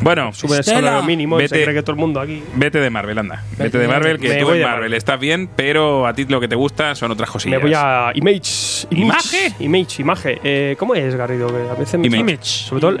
Bueno, 0.00 0.32
Sube 0.32 0.54
el 0.54 0.60
Estela. 0.60 0.78
salario 0.80 1.02
mínimo 1.02 1.40
y 1.40 1.48
se 1.48 1.54
Vete. 1.54 1.64
cree 1.64 1.74
que 1.76 1.82
todo 1.82 1.92
el 1.94 1.98
mundo 1.98 2.20
aquí. 2.20 2.42
Vete 2.54 2.78
de 2.78 2.88
Marvel, 2.88 3.18
anda. 3.18 3.42
Vete 3.58 3.78
de 3.78 3.88
Marvel, 3.88 4.18
que 4.18 4.28
tú 4.36 4.46
voy 4.46 4.58
en 4.58 4.62
Marvel 4.62 4.80
Marvel. 4.82 4.94
estás 4.94 5.18
bien, 5.18 5.48
pero 5.54 6.06
a 6.06 6.14
ti 6.14 6.24
lo 6.24 6.40
que 6.40 6.46
te 6.48 6.54
gusta 6.54 6.94
son 6.94 7.10
otras 7.10 7.28
cosillas. 7.28 7.58
Me 7.58 7.62
voy 7.62 7.74
a 7.76 8.12
Image. 8.14 8.86
¿Image? 8.90 9.54
Image, 9.58 10.00
Image. 10.02 10.40
Eh, 10.44 10.76
¿Cómo 10.78 10.94
es, 10.94 11.14
Garrido? 11.16 11.48
Que 11.48 11.68
a 11.68 11.74
veces 11.74 11.98
me 11.98 12.06
Image. 12.06 12.24
sale- 12.24 12.38
Sobre 12.44 12.80
todo, 12.80 12.92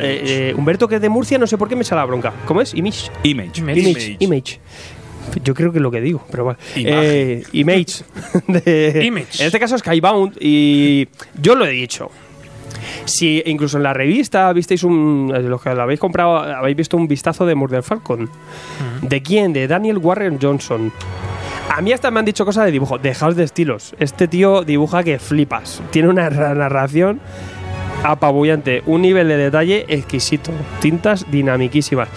eh, 0.50 0.54
Humberto, 0.56 0.88
que 0.88 0.96
es 0.96 1.00
de 1.00 1.08
Murcia, 1.08 1.38
no 1.38 1.46
sé 1.46 1.56
por 1.56 1.68
qué 1.68 1.76
me 1.76 1.84
sale 1.84 2.00
la 2.00 2.06
bronca. 2.06 2.32
¿Cómo 2.46 2.60
es? 2.60 2.74
Image. 2.74 3.10
Image. 3.22 3.60
Image. 3.60 4.16
Image. 4.18 4.60
Yo 5.44 5.54
creo 5.54 5.72
que 5.72 5.78
es 5.78 5.82
lo 5.82 5.90
que 5.90 6.00
digo, 6.00 6.22
pero. 6.30 6.56
Imagen. 6.76 6.94
Eh, 7.02 7.42
image. 7.52 8.02
De- 8.48 9.02
Image. 9.04 9.40
En 9.40 9.46
este 9.46 9.58
caso 9.60 9.76
Skybound. 9.78 10.36
Y 10.40 11.08
yo 11.40 11.54
lo 11.54 11.64
he 11.66 11.70
dicho. 11.70 12.10
Si 13.04 13.42
incluso 13.46 13.76
en 13.78 13.82
la 13.84 13.94
revista 13.94 14.52
visteis 14.52 14.82
un. 14.84 15.32
eh, 15.34 15.40
Los 15.42 15.62
que 15.62 15.74
la 15.74 15.82
habéis 15.84 16.00
comprado, 16.00 16.36
habéis 16.38 16.76
visto 16.76 16.96
un 16.96 17.08
vistazo 17.08 17.46
de 17.46 17.54
Murder 17.54 17.82
Falcon. 17.82 18.28
¿De 19.02 19.22
quién? 19.22 19.52
De 19.52 19.66
Daniel 19.68 19.98
Warren 19.98 20.38
Johnson. 20.40 20.92
A 21.70 21.80
mí 21.82 21.92
hasta 21.92 22.10
me 22.10 22.18
han 22.20 22.24
dicho 22.26 22.44
cosas 22.44 22.64
de 22.64 22.70
dibujo. 22.72 22.98
Dejaos 22.98 23.36
de 23.36 23.44
estilos. 23.44 23.94
Este 23.98 24.26
tío 24.28 24.62
dibuja 24.64 25.02
que 25.04 25.18
flipas. 25.18 25.82
Tiene 25.90 26.08
una 26.08 26.28
ra- 26.30 26.54
narración 26.54 27.20
apabullante. 28.04 28.82
Un 28.86 29.02
nivel 29.02 29.28
de 29.28 29.36
detalle 29.36 29.84
exquisito. 29.88 30.50
Tintas 30.80 31.30
dinamiquísimas. 31.30 32.08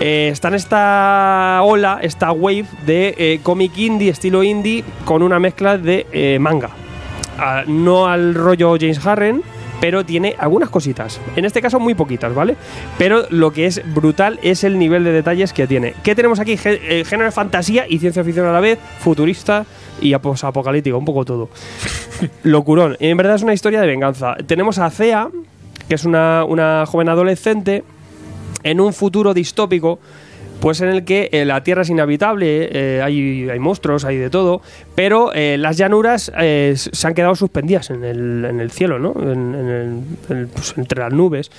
Eh, 0.00 0.28
está 0.32 0.48
en 0.48 0.54
esta 0.54 1.60
ola, 1.62 1.98
esta 2.02 2.32
wave 2.32 2.66
de 2.84 3.14
eh, 3.16 3.40
cómic 3.42 3.76
indie, 3.78 4.10
estilo 4.10 4.42
indie, 4.42 4.84
con 5.04 5.22
una 5.22 5.38
mezcla 5.38 5.78
de 5.78 6.06
eh, 6.12 6.38
manga. 6.40 6.70
Ah, 7.38 7.64
no 7.66 8.06
al 8.06 8.34
rollo 8.34 8.76
James 8.78 9.04
Harren, 9.06 9.42
pero 9.80 10.04
tiene 10.04 10.34
algunas 10.38 10.70
cositas. 10.70 11.20
En 11.36 11.44
este 11.44 11.60
caso, 11.60 11.78
muy 11.78 11.94
poquitas, 11.94 12.34
¿vale? 12.34 12.56
Pero 12.98 13.26
lo 13.30 13.52
que 13.52 13.66
es 13.66 13.82
brutal 13.94 14.38
es 14.42 14.64
el 14.64 14.78
nivel 14.78 15.04
de 15.04 15.12
detalles 15.12 15.52
que 15.52 15.66
tiene. 15.66 15.94
¿Qué 16.02 16.14
tenemos 16.14 16.40
aquí? 16.40 16.58
Eh, 16.64 17.04
género 17.06 17.26
de 17.26 17.32
fantasía 17.32 17.86
y 17.88 17.98
ciencia 17.98 18.24
ficción 18.24 18.46
a 18.46 18.52
la 18.52 18.60
vez, 18.60 18.78
futurista 19.00 19.66
y 20.00 20.12
apocalíptico, 20.12 20.96
un 20.96 21.04
poco 21.04 21.24
todo. 21.24 21.50
Locurón. 22.42 22.96
En 22.98 23.16
verdad 23.16 23.36
es 23.36 23.42
una 23.42 23.54
historia 23.54 23.80
de 23.80 23.86
venganza. 23.86 24.36
Tenemos 24.46 24.78
a 24.78 24.90
Cea, 24.90 25.28
que 25.88 25.94
es 25.94 26.04
una, 26.04 26.44
una 26.44 26.84
joven 26.86 27.08
adolescente 27.08 27.84
en 28.64 28.80
un 28.80 28.92
futuro 28.92 29.32
distópico, 29.32 30.00
pues 30.64 30.80
en 30.80 30.88
el 30.88 31.04
que 31.04 31.28
eh, 31.30 31.44
la 31.44 31.62
Tierra 31.62 31.82
es 31.82 31.90
inhabitable, 31.90 32.70
eh, 32.72 33.02
hay, 33.02 33.50
hay 33.50 33.58
monstruos, 33.58 34.06
hay 34.06 34.16
de 34.16 34.30
todo, 34.30 34.62
pero 34.94 35.30
eh, 35.34 35.56
las 35.58 35.76
llanuras 35.76 36.32
se 36.34 37.06
han 37.06 37.12
quedado 37.12 37.34
suspendidas 37.36 37.90
en 37.90 38.02
el, 38.02 38.46
en 38.48 38.60
el 38.60 38.70
cielo, 38.70 38.98
¿no? 38.98 39.12
En- 39.20 39.54
en 39.54 39.68
el- 39.68 40.00
en 40.30 40.36
el- 40.38 40.46
pues, 40.48 40.72
entre 40.78 41.00
las 41.00 41.12
nubes. 41.12 41.50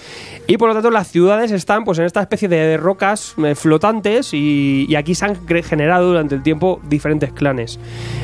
Y 0.48 0.58
por 0.58 0.70
lo 0.70 0.74
tanto 0.74 0.90
las 0.90 1.08
ciudades 1.12 1.52
están 1.52 1.86
pues 1.86 2.00
en 2.00 2.06
esta 2.06 2.20
especie 2.20 2.48
de 2.48 2.78
rocas 2.78 3.36
flotantes 3.54 4.34
y, 4.34 4.88
y 4.90 4.96
aquí 4.96 5.14
se 5.14 5.26
han 5.26 5.38
generado 5.64 6.08
durante 6.08 6.34
el 6.34 6.42
tiempo 6.42 6.82
diferentes 6.90 7.32
clanes. 7.32 7.80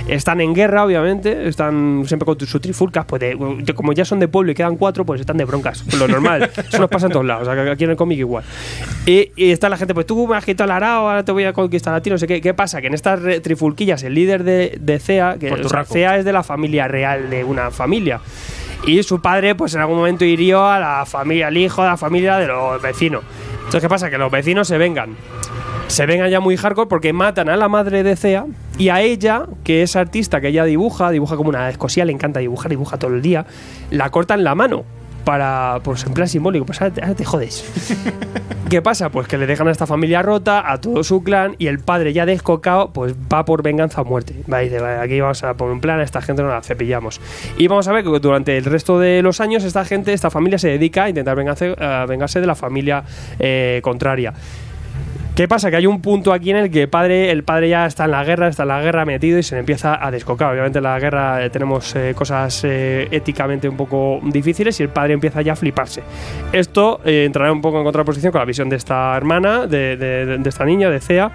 Están 0.08 0.42
en 0.42 0.56
guerra, 0.56 0.84
obviamente, 0.84 1.48
están 1.48 2.06
siempre 2.08 2.26
con 2.26 2.40
sus 2.40 2.60
trifulcas, 2.60 3.06
pues 3.06 3.20
de- 3.20 3.38
de- 3.60 3.74
como 3.76 3.94
ya 3.94 4.04
son 4.04 4.20
de 4.20 4.28
pueblo 4.28 4.52
y 4.52 4.56
quedan 4.56 4.78
cuatro, 4.78 5.06
pues 5.06 5.22
están 5.22 5.38
de 5.38 5.46
broncas, 5.46 5.84
lo 6.00 6.08
normal. 6.08 6.50
Eso 6.68 6.80
nos 6.80 6.90
pasa 6.90 7.06
en 7.06 7.12
todos 7.12 7.26
lados, 7.28 7.48
aquí 7.48 7.84
en 7.84 7.92
el 7.92 7.96
cómic 7.96 8.18
igual. 8.18 8.44
Y, 9.06 9.30
y 9.36 9.52
está 9.52 9.70
la 9.70 9.78
gente, 9.78 9.94
pues 9.94 10.08
tú 10.08 10.26
me 10.28 10.36
has 10.38 10.44
quitado 10.44 10.71
arao, 10.72 11.10
ahora 11.10 11.24
te 11.24 11.32
voy 11.32 11.44
a 11.44 11.54
conquistar 11.54 11.94
a 11.94 12.02
ti, 12.02 12.10
no 12.10 12.18
sé 12.18 12.28
qué. 12.28 12.42
¿Qué 12.42 12.54
pasa? 12.54 12.82
Que 12.82 12.88
en 12.88 12.94
estas 12.94 13.20
trifulquillas, 13.42 14.04
el 14.04 14.14
líder 14.14 14.44
de, 14.44 14.78
de 14.80 15.00
CEA, 15.00 15.38
que 15.40 15.52
o 15.52 15.70
sea. 15.70 15.86
CEA 15.86 16.18
es 16.18 16.26
de 16.26 16.34
la 16.34 16.44
familia 16.44 16.88
real 16.88 17.30
de 17.30 17.44
una 17.44 17.72
familia. 17.72 18.22
Y 18.86 19.04
su 19.04 19.22
padre, 19.22 19.54
pues 19.54 19.76
en 19.76 19.82
algún 19.82 19.98
momento 19.98 20.26
hirió 20.26 20.66
a 20.66 20.80
la 20.80 21.06
familia, 21.06 21.48
al 21.48 21.58
hijo 21.58 21.84
de 21.84 21.90
la 21.90 21.98
familia 21.98 22.38
de 22.38 22.48
los 22.48 22.82
vecinos. 22.82 23.24
Entonces, 23.58 23.82
¿qué 23.82 23.90
pasa? 23.90 24.10
Que 24.10 24.18
los 24.18 24.32
vecinos 24.32 24.68
se 24.68 24.78
vengan. 24.78 25.16
Se 25.88 26.06
vengan 26.06 26.30
ya 26.30 26.40
muy 26.40 26.58
hardcore 26.58 26.88
porque 26.88 27.14
matan 27.14 27.50
a 27.50 27.58
la 27.58 27.68
madre 27.68 28.02
de 28.02 28.16
Cea 28.16 28.46
y 28.78 28.90
a 28.90 29.02
ella, 29.02 29.46
que 29.64 29.84
es 29.84 29.96
artista, 29.96 30.42
que 30.42 30.48
ella 30.48 30.64
dibuja, 30.64 31.12
dibuja 31.12 31.36
como 31.36 31.50
una 31.50 31.70
escosía, 31.70 32.06
le 32.06 32.14
encanta 32.14 32.40
dibujar, 32.40 32.70
dibuja 32.70 32.98
todo 32.98 33.14
el 33.14 33.22
día, 33.22 33.46
la 33.92 34.10
cortan 34.10 34.44
la 34.44 34.56
mano 34.56 34.86
para, 35.24 35.80
pues 35.84 36.06
en 36.06 36.14
plan 36.14 36.28
simbólico, 36.28 36.66
pues 36.66 36.82
ahora 36.82 36.94
te, 36.94 37.02
ahora 37.02 37.16
te 37.16 37.26
jodes. 37.26 37.66
¿Qué 38.70 38.82
pasa? 38.82 39.10
Pues 39.10 39.28
que 39.28 39.38
le 39.38 39.48
dejan 39.48 39.68
a 39.68 39.72
esta 39.72 39.86
familia 39.86 40.22
rota, 40.22 40.72
a 40.72 40.80
todo 40.80 41.04
su 41.04 41.24
clan, 41.24 41.56
y 41.58 41.68
el 41.68 41.80
padre 41.80 42.14
ya 42.14 42.26
descocado, 42.26 42.92
pues 42.92 43.14
va 43.14 43.44
por 43.44 43.64
venganza 43.64 44.02
a 44.02 44.04
muerte. 44.06 44.36
Va 44.52 44.60
dice, 44.60 44.80
"Vale, 44.80 45.00
aquí 45.00 45.20
vamos 45.20 45.44
a 45.44 45.56
poner 45.56 45.74
un 45.74 45.82
plan, 45.82 46.00
a 46.00 46.04
esta 46.04 46.22
gente 46.22 46.42
no 46.42 46.50
la 46.50 46.62
cepillamos. 46.62 47.20
Y 47.58 47.68
vamos 47.68 47.88
a 47.88 47.92
ver 47.92 48.04
que 48.04 48.20
durante 48.20 48.58
el 48.58 48.64
resto 48.64 48.98
de 48.98 49.22
los 49.22 49.42
años 49.42 49.66
esta 49.66 49.84
gente, 49.84 50.14
esta 50.14 50.30
familia 50.30 50.58
se 50.58 50.70
dedica 50.70 51.04
a 51.04 51.10
intentar 51.10 51.36
vengarse, 51.36 51.76
a 51.80 52.06
vengarse 52.08 52.40
de 52.40 52.48
la 52.48 52.56
familia 52.56 53.04
eh, 53.40 53.82
contraria. 53.84 54.34
¿Qué 55.36 55.48
pasa? 55.48 55.72
Que 55.72 55.78
hay 55.78 55.88
un 55.88 56.02
punto 56.02 56.34
aquí 56.34 56.52
en 56.52 56.58
el 56.58 56.70
que 56.70 56.88
padre, 56.90 57.32
el 57.32 57.44
padre 57.44 57.70
ya 57.70 57.86
está 57.86 58.04
en 58.06 58.12
la 58.12 58.24
guerra, 58.24 58.50
está 58.50 58.64
en 58.64 58.70
la 58.70 58.82
guerra 58.82 59.06
metido 59.06 59.40
y 59.40 59.44
se 59.44 59.56
le 59.56 59.60
empieza 59.62 60.06
a 60.06 60.12
descocar. 60.12 60.52
Obviamente 60.52 60.80
en 60.80 60.84
la 60.84 61.00
guerra 61.00 61.44
eh, 61.44 61.50
tenemos 61.50 61.96
eh, 61.96 62.14
cosas 62.16 62.62
eh, 62.66 63.08
éticamente 63.12 63.68
un 63.70 63.78
poco 63.78 64.20
difíciles 64.24 64.78
y 64.80 64.84
el 64.84 64.90
padre 64.90 65.14
empieza 65.14 65.42
ya 65.42 65.54
a 65.54 65.56
fliparse. 65.56 66.04
Esto 66.52 67.00
eh, 67.06 67.24
entrará 67.26 67.52
un 67.52 67.62
poco 67.62 67.78
en 67.78 67.86
contraposición 67.86 68.32
con 68.32 68.40
la 68.40 68.46
visión 68.46 68.68
de 68.70 68.76
esta 68.76 69.16
hermana, 69.16 69.66
de, 69.68 69.96
de- 69.96 70.38
de 70.38 70.50
esta 70.50 70.66
niña, 70.66 70.90
de 70.90 71.00
Cea, 71.00 71.32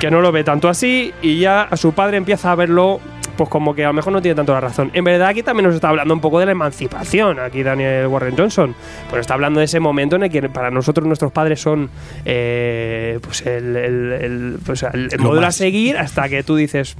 que 0.00 0.10
no 0.10 0.20
lo 0.22 0.32
ve 0.32 0.42
tanto 0.42 0.68
así 0.68 1.12
y 1.22 1.38
ya 1.38 1.62
a 1.62 1.76
su 1.76 1.92
padre 1.92 2.16
empieza 2.16 2.52
a 2.52 2.54
verlo 2.54 3.00
pues 3.36 3.48
como 3.50 3.74
que 3.74 3.84
a 3.84 3.88
lo 3.88 3.92
mejor 3.92 4.12
no 4.12 4.22
tiene 4.22 4.34
tanto 4.34 4.52
la 4.52 4.60
razón. 4.60 4.90
En 4.94 5.04
verdad 5.04 5.28
aquí 5.28 5.42
también 5.42 5.66
nos 5.66 5.74
está 5.74 5.88
hablando 5.90 6.14
un 6.14 6.20
poco 6.20 6.38
de 6.40 6.46
la 6.46 6.52
emancipación, 6.52 7.38
aquí 7.38 7.62
Daniel 7.62 8.06
Warren 8.06 8.36
Johnson, 8.36 8.74
pues 9.10 9.20
está 9.20 9.34
hablando 9.34 9.58
de 9.60 9.64
ese 9.66 9.80
momento 9.80 10.16
en 10.16 10.22
el 10.24 10.30
que 10.30 10.48
para 10.48 10.70
nosotros 10.70 11.06
nuestros 11.06 11.32
padres 11.32 11.60
son 11.60 11.90
eh, 12.24 13.18
pues 13.22 13.44
el, 13.46 13.76
el- 13.76 14.12
el- 14.12 14.58
pues 14.64 14.82
el- 14.82 15.08
el 15.12 15.18
Lo 15.18 15.24
modelo 15.28 15.46
a 15.46 15.52
seguir 15.52 15.96
hasta 15.98 16.28
que 16.28 16.42
tú 16.42 16.56
dices... 16.56 16.96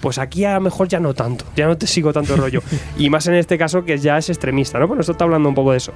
Pues 0.00 0.16
aquí 0.16 0.46
a 0.46 0.54
lo 0.54 0.62
mejor 0.62 0.88
ya 0.88 0.98
no 0.98 1.12
tanto, 1.12 1.44
ya 1.54 1.66
no 1.66 1.76
te 1.76 1.86
sigo 1.86 2.10
tanto 2.10 2.34
rollo. 2.34 2.62
Y 2.96 3.10
más 3.10 3.26
en 3.26 3.34
este 3.34 3.58
caso 3.58 3.84
que 3.84 3.98
ya 3.98 4.16
es 4.16 4.30
extremista, 4.30 4.78
¿no? 4.78 4.88
Pues 4.88 5.00
esto 5.00 5.12
está 5.12 5.24
hablando 5.26 5.46
un 5.46 5.54
poco 5.54 5.72
de 5.72 5.76
eso. 5.76 5.92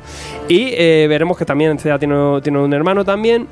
Y 0.47 0.75
eh, 0.77 1.07
veremos 1.09 1.39
que 1.39 1.47
también 1.47 1.79
CEA 1.79 1.99
tiene, 1.99 2.15
tiene 2.43 2.59
un 2.59 2.75
hermano 2.75 3.03
también. 3.03 3.47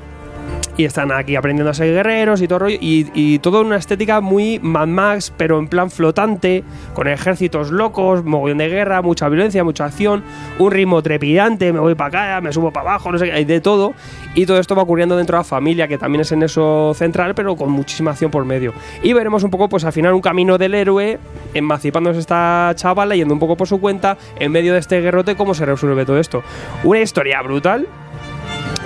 Y 0.77 0.85
están 0.85 1.11
aquí 1.11 1.35
aprendiendo 1.35 1.69
a 1.69 1.73
ser 1.73 1.93
guerreros 1.93 2.41
y 2.41 2.47
todo 2.47 2.59
rollo, 2.59 2.77
y, 2.79 3.39
todo 3.39 3.61
una 3.61 3.77
estética 3.77 4.21
muy 4.21 4.59
Mad 4.59 4.87
Max, 4.87 5.33
pero 5.35 5.59
en 5.59 5.67
plan 5.67 5.91
flotante, 5.91 6.63
con 6.93 7.07
ejércitos 7.07 7.71
locos, 7.71 8.23
mogollón 8.23 8.59
de 8.59 8.69
guerra, 8.69 9.01
mucha 9.01 9.27
violencia, 9.27 9.63
mucha 9.63 9.85
acción, 9.85 10.23
un 10.59 10.71
ritmo 10.71 11.01
trepidante, 11.01 11.73
me 11.73 11.79
voy 11.79 11.95
para 11.95 12.35
acá, 12.35 12.41
me 12.41 12.53
subo 12.53 12.71
para 12.71 12.91
abajo, 12.91 13.11
no 13.11 13.17
sé 13.17 13.25
qué, 13.25 13.31
hay 13.33 13.45
de 13.45 13.59
todo, 13.59 13.93
y 14.35 14.45
todo 14.45 14.59
esto 14.59 14.75
va 14.75 14.83
ocurriendo 14.83 15.17
dentro 15.17 15.37
de 15.37 15.39
la 15.41 15.43
familia, 15.43 15.87
que 15.87 15.97
también 15.97 16.21
es 16.21 16.31
en 16.31 16.43
eso 16.43 16.93
central, 16.95 17.35
pero 17.35 17.55
con 17.55 17.71
muchísima 17.71 18.11
acción 18.11 18.31
por 18.31 18.45
medio. 18.45 18.73
Y 19.01 19.13
veremos 19.13 19.43
un 19.43 19.51
poco, 19.51 19.69
pues 19.69 19.83
al 19.85 19.93
final, 19.93 20.13
un 20.13 20.21
camino 20.21 20.57
del 20.57 20.73
héroe, 20.73 21.19
emancipándose 21.53 22.19
esta 22.19 22.71
chavala, 22.75 23.15
yendo 23.15 23.33
un 23.33 23.39
poco 23.39 23.57
por 23.57 23.67
su 23.67 23.79
cuenta, 23.79 24.17
en 24.39 24.51
medio 24.51 24.73
de 24.73 24.79
este 24.79 25.01
guerrote, 25.01 25.35
cómo 25.35 25.53
se 25.53 25.65
resuelve 25.65 26.05
todo 26.05 26.19
esto. 26.19 26.43
Una 26.83 27.01
historia 27.01 27.41
brutal, 27.41 27.87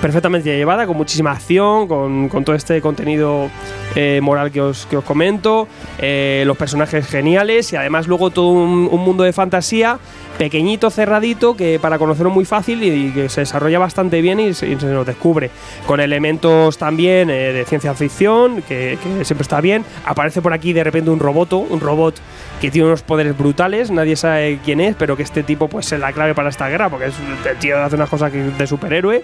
perfectamente 0.01 0.56
llevada, 0.56 0.85
con 0.85 0.98
muchísima 0.98 1.32
acción, 1.32 1.88
con, 1.88 2.30
con 2.30 2.43
todo 2.43 2.56
este 2.56 2.82
contenido 2.82 3.50
eh, 3.95 4.19
moral 4.22 4.51
que 4.51 4.61
os, 4.61 4.85
que 4.85 4.98
os 4.98 5.03
comento, 5.03 5.67
eh, 6.00 6.43
los 6.45 6.58
personajes 6.58 7.08
geniales 7.08 7.74
y 7.74 7.76
además 7.76 8.08
luego 8.08 8.30
todo 8.30 8.50
un, 8.50 8.90
un 8.92 9.01
mundo 9.01 9.24
de 9.24 9.34
fantasía 9.34 10.00
pequeñito, 10.38 10.92
cerradito, 10.92 11.58
que 11.58 11.80
para 11.80 11.98
conocerlo 11.98 12.30
muy 12.30 12.45
fácil 12.45 12.84
y, 12.84 13.08
y 13.08 13.11
que 13.11 13.27
se 13.27 13.42
desarrolla 13.42 13.80
bastante 13.80 14.22
bien 14.22 14.40
y 14.40 14.53
se, 14.53 14.67
y 14.69 14.80
se 14.80 14.85
nos 14.85 15.06
descubre. 15.06 15.50
Con 15.88 16.00
elementos 16.00 16.77
también 16.77 17.32
eh, 17.32 17.53
de 17.53 17.66
ciencia 17.66 17.93
ficción, 17.95 18.61
que, 18.61 19.00
que 19.01 19.26
siempre 19.26 19.42
está 19.42 19.61
bien. 19.61 19.84
Aparece 20.06 20.42
por 20.42 20.53
aquí 20.53 20.74
de 20.74 20.84
repente 20.84 21.09
un 21.09 21.19
roboto, 21.19 21.58
un 21.58 21.80
robot 21.80 22.16
que 22.61 22.69
tiene 22.69 22.88
unos 22.88 23.01
poderes 23.01 23.35
brutales, 23.35 23.90
nadie 23.90 24.16
sabe 24.16 24.59
quién 24.64 24.80
es, 24.80 24.95
pero 24.95 25.17
que 25.17 25.24
este 25.24 25.42
tipo 25.42 25.67
pues 25.67 25.92
es 25.92 26.00
la 26.00 26.14
clave 26.14 26.35
para 26.35 26.50
esta 26.50 26.69
guerra, 26.69 26.90
porque 26.90 27.08
es, 27.08 27.16
el 27.50 27.58
tío 27.58 27.82
hace 27.84 27.95
unas 27.95 28.09
cosas 28.09 28.32
de 28.32 28.67
superhéroe 28.67 29.24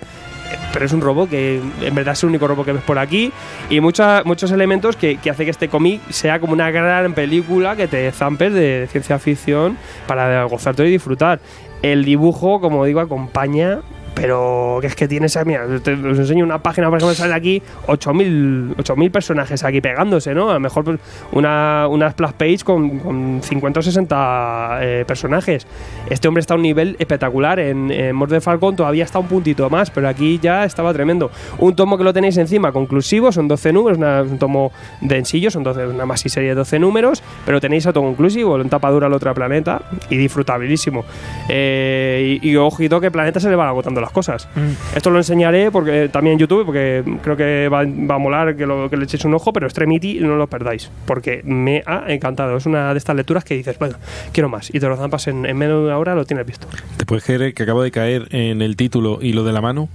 pero 0.71 0.85
es 0.85 0.93
un 0.93 1.01
robot 1.01 1.29
que 1.29 1.61
en 1.81 1.95
verdad 1.95 2.13
es 2.13 2.23
el 2.23 2.29
único 2.29 2.47
robot 2.47 2.65
que 2.65 2.73
ves 2.73 2.83
por 2.83 2.99
aquí 2.99 3.31
y 3.69 3.79
mucha- 3.79 4.23
muchos 4.25 4.51
elementos 4.51 4.95
que, 4.95 5.17
que 5.17 5.29
hace 5.29 5.45
que 5.45 5.51
este 5.51 5.69
cómic 5.69 6.01
sea 6.09 6.39
como 6.39 6.53
una 6.53 6.71
gran 6.71 7.13
película 7.13 7.75
que 7.75 7.87
te 7.87 8.11
zampes 8.11 8.53
de 8.53 8.87
ciencia 8.91 9.19
ficción 9.19 9.77
para 10.07 10.43
gozarte 10.45 10.85
y 10.87 10.91
disfrutar. 10.91 11.39
El 11.81 12.05
dibujo, 12.05 12.61
como 12.61 12.85
digo, 12.85 12.99
acompaña, 13.01 13.81
pero 14.15 14.77
que 14.81 14.87
es 14.87 14.95
que 14.95 15.07
tiene 15.07 15.27
esa. 15.27 15.43
Mira, 15.43 15.65
os 15.65 16.19
enseño 16.19 16.43
una 16.43 16.61
página, 16.61 16.89
por 16.89 16.97
ejemplo, 16.97 17.15
sale 17.15 17.33
aquí 17.33 17.61
8.000 17.87 18.75
8.000 18.75 19.11
personajes 19.11 19.63
aquí 19.63 19.81
pegándose, 19.81 20.33
¿no? 20.33 20.49
A 20.49 20.53
lo 20.53 20.59
mejor 20.59 20.83
pues, 20.83 20.99
una, 21.31 21.87
una 21.89 22.11
splash 22.11 22.33
page 22.33 22.59
con, 22.63 22.99
con 22.99 23.41
50 23.41 23.79
o 23.79 23.83
60 23.83 24.79
eh, 24.81 25.05
personajes. 25.07 25.67
Este 26.09 26.27
hombre 26.27 26.41
está 26.41 26.53
a 26.53 26.57
un 26.57 26.63
nivel 26.63 26.95
espectacular. 26.99 27.59
En, 27.59 27.91
en 27.91 28.15
Morde 28.15 28.41
Falcon 28.41 28.75
todavía 28.75 29.03
está 29.03 29.19
un 29.19 29.27
puntito 29.27 29.69
más, 29.69 29.89
pero 29.89 30.07
aquí 30.07 30.39
ya 30.41 30.65
estaba 30.65 30.93
tremendo. 30.93 31.31
Un 31.59 31.75
tomo 31.75 31.97
que 31.97 32.03
lo 32.03 32.13
tenéis 32.13 32.37
encima, 32.37 32.71
conclusivo, 32.71 33.31
son 33.31 33.47
12 33.47 33.73
números, 33.73 33.97
un 33.97 34.37
tomo 34.37 34.71
densillo, 35.01 35.49
son 35.51 35.63
12, 35.63 35.87
una 35.87 36.05
maxi 36.05 36.29
serie 36.29 36.49
de 36.49 36.55
12 36.55 36.79
números, 36.79 37.23
pero 37.45 37.59
tenéis 37.59 37.85
autoconclusivo, 37.87 38.59
en 38.59 38.69
tapadura 38.69 39.07
al 39.07 39.13
otro 39.13 39.33
planeta 39.33 39.81
y 40.09 40.17
disfrutabilísimo. 40.17 41.05
Eh, 41.49 42.39
y, 42.41 42.49
y 42.49 42.55
ojito 42.55 42.99
que 42.99 43.11
Planeta 43.11 43.39
se 43.39 43.49
le 43.49 43.55
van 43.55 43.67
agotando 43.67 44.01
las 44.03 44.11
cosas. 44.11 44.47
Esto 44.95 45.09
lo 45.09 45.17
enseñaré 45.17 45.71
porque 45.71 46.09
también 46.09 46.33
en 46.33 46.39
YouTube, 46.39 46.65
porque 46.65 47.03
creo 47.21 47.35
que 47.35 47.69
va, 47.69 47.83
va 47.83 48.15
a 48.15 48.19
molar 48.19 48.55
que, 48.55 48.65
lo, 48.65 48.89
que 48.89 48.97
le 48.97 49.05
echéis 49.05 49.25
un 49.25 49.33
ojo, 49.33 49.53
pero 49.53 49.65
Extremity 49.65 50.19
no 50.19 50.35
lo 50.35 50.47
perdáis, 50.47 50.91
porque 51.05 51.41
me 51.43 51.83
ha 51.85 52.05
encantado. 52.07 52.57
Es 52.57 52.65
una 52.65 52.93
de 52.93 52.97
estas 52.97 53.15
lecturas 53.15 53.43
que 53.43 53.55
dices, 53.55 53.77
bueno, 53.79 53.95
quiero 54.31 54.49
más, 54.49 54.73
y 54.73 54.79
te 54.79 54.87
lo 54.87 54.97
zampas 54.97 55.27
en, 55.27 55.45
en 55.45 55.57
menos 55.57 55.79
de 55.79 55.85
una 55.87 55.97
hora, 55.97 56.15
lo 56.15 56.25
tienes 56.25 56.45
visto. 56.45 56.67
¿Te 56.97 57.05
puedes 57.05 57.23
creer 57.23 57.53
que 57.53 57.63
acabo 57.63 57.81
de 57.81 57.91
caer 57.91 58.27
en 58.31 58.61
el 58.61 58.75
título 58.75 59.19
y 59.21 59.33
lo 59.33 59.43
de 59.43 59.53
la 59.53 59.61
mano? 59.61 59.89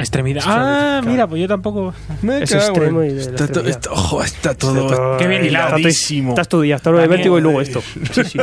Extremidad. 0.00 0.42
Ah, 0.46 1.00
mira, 1.04 1.26
pues 1.26 1.40
yo 1.40 1.48
tampoco. 1.48 1.94
Me 2.22 2.42
Es 2.42 2.50
cago 2.50 2.64
extremo 2.64 3.02
en- 3.02 3.10
y 3.10 3.14
de 3.14 3.24
la 3.24 3.30
está, 3.30 3.46
to- 3.48 3.60
está- 3.66 3.92
ojo, 3.92 4.22
está 4.22 4.54
todo. 4.54 4.86
Está 4.90 5.16
Qué 5.18 5.26
bien 5.28 5.44
hilado. 5.44 5.76
tu 6.48 6.60
día, 6.62 6.76
hasta 6.76 6.90
lo 6.90 6.98
de 6.98 7.06
vértigo 7.06 7.38
y 7.38 7.40
luego 7.42 7.60
eh. 7.60 7.64
esto. 7.64 7.82
Sí, 8.12 8.24
sí. 8.24 8.38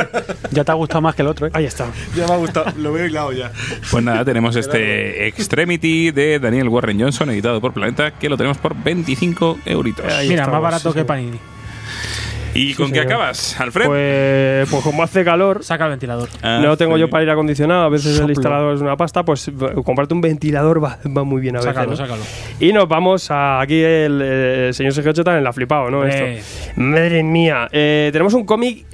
Ya 0.50 0.64
te 0.64 0.72
ha 0.72 0.74
gustado 0.74 1.00
más 1.02 1.14
que 1.14 1.22
el 1.22 1.28
otro, 1.28 1.46
¿eh? 1.46 1.50
Ahí 1.52 1.64
está. 1.66 1.86
Ya 2.16 2.26
me 2.26 2.32
ha 2.32 2.36
gustado, 2.36 2.72
lo 2.78 2.92
veo 2.92 3.06
hilado 3.06 3.32
ya. 3.32 3.52
Pues 3.90 4.02
nada, 4.02 4.24
tenemos 4.24 4.56
este 4.56 5.26
Extremity 5.28 6.10
de 6.10 6.38
Daniel 6.38 6.68
Warren 6.68 7.00
Johnson, 7.00 7.30
editado 7.30 7.60
por 7.60 7.72
Planeta, 7.72 8.12
que 8.12 8.28
lo 8.28 8.36
tenemos 8.36 8.58
por 8.58 8.74
25 8.82 9.58
euritos. 9.66 10.04
Ahí 10.12 10.28
Mira, 10.28 10.46
más 10.46 10.60
barato 10.62 10.90
sí, 10.90 10.94
que 10.94 11.00
sí. 11.00 11.06
Panini. 11.06 11.38
¿Y 12.54 12.74
con 12.74 12.90
qué 12.90 13.00
acabas, 13.00 13.60
Alfred? 13.60 13.86
Pues, 13.86 14.70
pues 14.70 14.82
como 14.82 15.02
hace 15.02 15.24
calor, 15.24 15.62
Saca 15.62 15.84
el 15.84 15.90
ventilador. 15.90 16.28
Ah, 16.42 16.60
no 16.62 16.76
tengo 16.76 16.94
sí. 16.94 17.00
yo 17.00 17.10
para 17.10 17.22
ir 17.24 17.30
acondicionado, 17.30 17.82
a 17.84 17.88
veces 17.88 18.12
Soplo. 18.12 18.24
el 18.24 18.30
instalador 18.30 18.74
es 18.74 18.80
una 18.80 18.96
pasta, 18.96 19.24
pues 19.24 19.50
comprarte 19.84 20.14
un 20.14 20.20
ventilador 20.20 20.82
va, 20.82 20.98
va 21.06 21.24
muy 21.24 21.40
bien 21.40 21.56
a 21.56 21.60
veces. 21.60 21.74
Sácalo, 21.74 21.90
¿no? 21.90 21.96
sácalo. 21.96 22.22
Y 22.60 22.72
nos 22.72 22.88
vamos 22.88 23.30
a 23.30 23.60
aquí 23.60 23.80
el, 23.80 24.20
el 24.20 24.74
señor 24.74 24.92
Sergio 24.92 25.10
Ocho 25.12 25.24
también 25.24 25.44
la 25.44 25.50
ha 25.50 25.52
flipado, 25.52 25.90
¿no? 25.90 26.04
Eh. 26.04 26.38
Esto. 26.38 26.72
Madre 26.80 27.22
mía. 27.22 27.68
Eh, 27.72 28.10
tenemos 28.12 28.34
un 28.34 28.44
cómic 28.44 28.84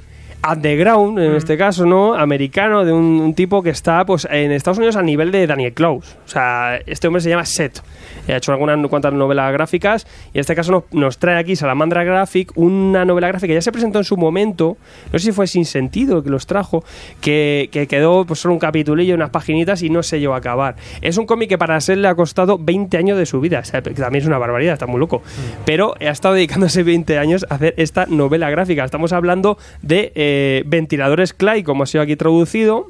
underground, 0.51 1.17
Mm. 1.17 1.21
en 1.21 1.35
este 1.35 1.57
caso, 1.57 1.85
¿no? 1.85 2.13
Americano, 2.13 2.85
de 2.85 2.93
un, 2.93 3.05
un 3.21 3.33
tipo 3.33 3.61
que 3.63 3.69
está 3.69 4.05
pues 4.05 4.27
en 4.29 4.51
Estados 4.51 4.77
Unidos 4.77 4.95
a 4.95 5.01
nivel 5.01 5.31
de 5.31 5.45
Daniel 5.47 5.73
Klaus. 5.73 6.15
O 6.25 6.29
sea, 6.29 6.79
este 6.85 7.07
hombre 7.07 7.21
se 7.21 7.29
llama 7.29 7.45
Seth. 7.45 7.81
Ha 8.27 8.37
hecho 8.37 8.51
algunas 8.51 8.75
cuantas 8.87 9.13
novelas 9.13 9.51
gráficas 9.53 10.07
y 10.33 10.37
en 10.37 10.41
este 10.41 10.55
caso 10.55 10.71
nos, 10.71 10.83
nos 10.91 11.17
trae 11.17 11.37
aquí 11.37 11.55
Salamandra 11.55 12.03
Graphic, 12.03 12.51
una 12.55 13.05
novela 13.05 13.27
gráfica 13.27 13.47
que 13.47 13.53
ya 13.55 13.61
se 13.61 13.71
presentó 13.71 13.99
en 13.99 14.03
su 14.05 14.17
momento, 14.17 14.77
no 15.11 15.19
sé 15.19 15.25
si 15.25 15.31
fue 15.31 15.47
sin 15.47 15.65
sentido 15.65 16.23
que 16.23 16.29
los 16.29 16.45
trajo, 16.47 16.83
que, 17.21 17.69
que 17.71 17.87
quedó 17.87 18.25
pues 18.25 18.39
solo 18.39 18.53
un 18.53 18.59
capitulillo, 18.59 19.15
unas 19.15 19.29
paginitas 19.29 19.81
y 19.83 19.89
no 19.89 20.03
se 20.03 20.19
llegó 20.19 20.33
a 20.33 20.37
acabar. 20.37 20.75
Es 21.01 21.17
un 21.17 21.25
cómic 21.25 21.49
que 21.49 21.57
para 21.57 21.79
ser 21.81 21.97
le 21.99 22.07
ha 22.07 22.15
costado 22.15 22.57
20 22.57 22.97
años 22.97 23.17
de 23.17 23.25
su 23.25 23.39
vida, 23.39 23.59
o 23.59 23.63
sea, 23.65 23.81
que 23.81 23.91
también 23.91 24.21
es 24.23 24.27
una 24.27 24.37
barbaridad, 24.37 24.73
está 24.73 24.87
muy 24.87 24.99
loco. 24.99 25.21
Pero 25.65 25.95
ha 25.99 26.03
estado 26.09 26.33
dedicándose 26.35 26.83
20 26.83 27.17
años 27.17 27.45
a 27.49 27.55
hacer 27.55 27.73
esta 27.77 28.05
novela 28.07 28.49
gráfica. 28.49 28.83
Estamos 28.83 29.13
hablando 29.13 29.57
de 29.81 30.11
eh, 30.15 30.34
ventiladores 30.65 31.33
Clay, 31.33 31.63
como 31.63 31.83
ha 31.83 31.85
sido 31.85 32.03
aquí 32.03 32.15
traducido, 32.15 32.87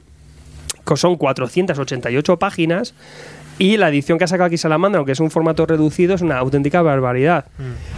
que 0.86 0.98
son 0.98 1.16
488 1.18 2.38
páginas. 2.38 2.94
Y 3.58 3.78
la 3.78 3.88
edición 3.88 4.18
que 4.18 4.26
ha 4.26 4.28
sacado 4.28 4.48
aquí 4.48 4.58
Salamandra, 4.58 4.98
aunque 5.00 5.14
es 5.14 5.20
un 5.22 5.32
formato 5.32 5.66
reducido, 5.66 6.14
es 6.16 6.22
una 6.22 6.38
auténtica 6.40 6.82
barbaridad. 6.82 7.46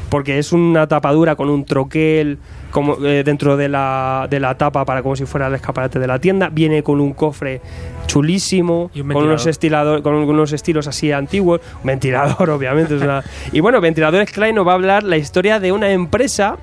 Porque 0.09 0.37
es 0.37 0.51
una 0.53 0.85
tapadura 0.87 1.35
con 1.35 1.49
un 1.49 1.65
troquel 1.65 2.37
como, 2.69 3.03
eh, 3.03 3.23
dentro 3.25 3.57
de 3.57 3.67
la, 3.67 4.27
de 4.29 4.39
la 4.39 4.55
tapa 4.55 4.85
para 4.85 5.01
como 5.01 5.15
si 5.15 5.25
fuera 5.25 5.47
el 5.47 5.55
escaparate 5.55 5.97
de 5.97 6.05
la 6.05 6.19
tienda. 6.19 6.49
Viene 6.49 6.83
con 6.83 7.01
un 7.01 7.13
cofre 7.13 7.59
chulísimo, 8.05 8.91
un 8.95 9.07
con 9.13 9.23
unos, 9.23 9.47
estilador, 9.47 10.03
con 10.03 10.13
unos 10.13 10.53
estilos 10.53 10.85
así 10.87 11.11
antiguos. 11.11 11.59
Un 11.81 11.87
ventilador, 11.87 12.49
obviamente. 12.51 12.95
es 12.95 13.01
una- 13.01 13.23
y 13.51 13.59
bueno, 13.59 13.81
Ventiladores 13.81 14.31
Klein 14.31 14.53
nos 14.55 14.67
va 14.67 14.73
a 14.73 14.75
hablar 14.75 15.01
la 15.03 15.17
historia 15.17 15.59
de 15.59 15.71
una 15.71 15.89
empresa 15.91 16.57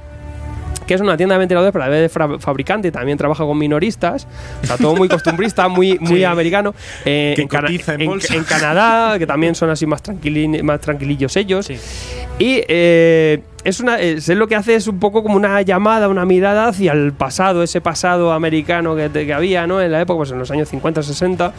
que 0.87 0.95
es 0.95 1.01
una 1.01 1.17
tienda 1.17 1.35
de 1.35 1.39
ventiladores, 1.41 1.73
pero 1.73 1.85
a 1.85 1.89
la 1.89 1.97
vez 1.97 2.13
fabricante, 2.41 2.91
también 2.93 3.17
trabaja 3.19 3.45
con 3.45 3.57
minoristas, 3.59 4.27
o 4.63 4.67
sea, 4.67 4.77
todo 4.77 4.95
muy 4.97 5.09
costumbrista, 5.09 5.69
muy, 5.69 5.99
muy 6.01 6.19
Sí. 6.19 6.25
americano. 6.25 6.75
Eh, 7.05 7.33
Que 7.37 7.43
en, 7.43 7.49
Cana- 7.49 7.69
en 7.71 8.45
Canadá, 8.45 9.19
que 9.19 9.27
también 9.27 9.55
son 9.55 9.71
así 9.71 9.87
más, 9.87 10.03
tranquili- 10.03 10.63
más 10.63 10.81
tranquilillos 10.81 11.37
ellos. 11.37 11.67
Sí. 11.67 11.77
Y 12.39 12.63
eh, 12.69 13.43
es 13.65 13.81
una, 13.81 13.99
es 14.01 14.29
lo 14.29 14.47
que 14.49 14.57
hace 14.57 14.75
es 14.75 14.87
un 14.89 14.99
poco 14.99 15.23
como 15.23 15.37
una 15.37 15.63
llamada, 15.63 16.09
una 16.09 16.25
mirada 16.27 16.69
hacia 16.69 16.93
el 16.93 17.13
pasado, 17.13 17.63
ese 17.63 17.81
pasado 17.81 18.33
americano 18.33 18.95
que, 18.97 19.09
que 19.11 19.33
había 19.33 19.67
¿no? 19.67 19.81
en 19.81 19.91
la 19.93 20.01
época, 20.01 20.19
pues 20.19 20.31
en 20.33 20.39
los 20.39 20.51
años 20.51 20.69
50, 20.69 21.03
60. 21.03 21.53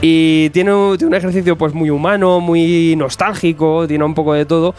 Y 0.00 0.50
tiene 0.50 0.72
un, 0.74 0.96
tiene 0.98 1.08
un 1.08 1.14
ejercicio 1.14 1.56
pues 1.56 1.72
muy 1.74 1.90
humano, 1.90 2.40
muy 2.40 2.94
nostálgico, 2.96 3.86
tiene 3.88 4.04
un 4.04 4.14
poco 4.14 4.34
de 4.34 4.44
todo. 4.44 4.74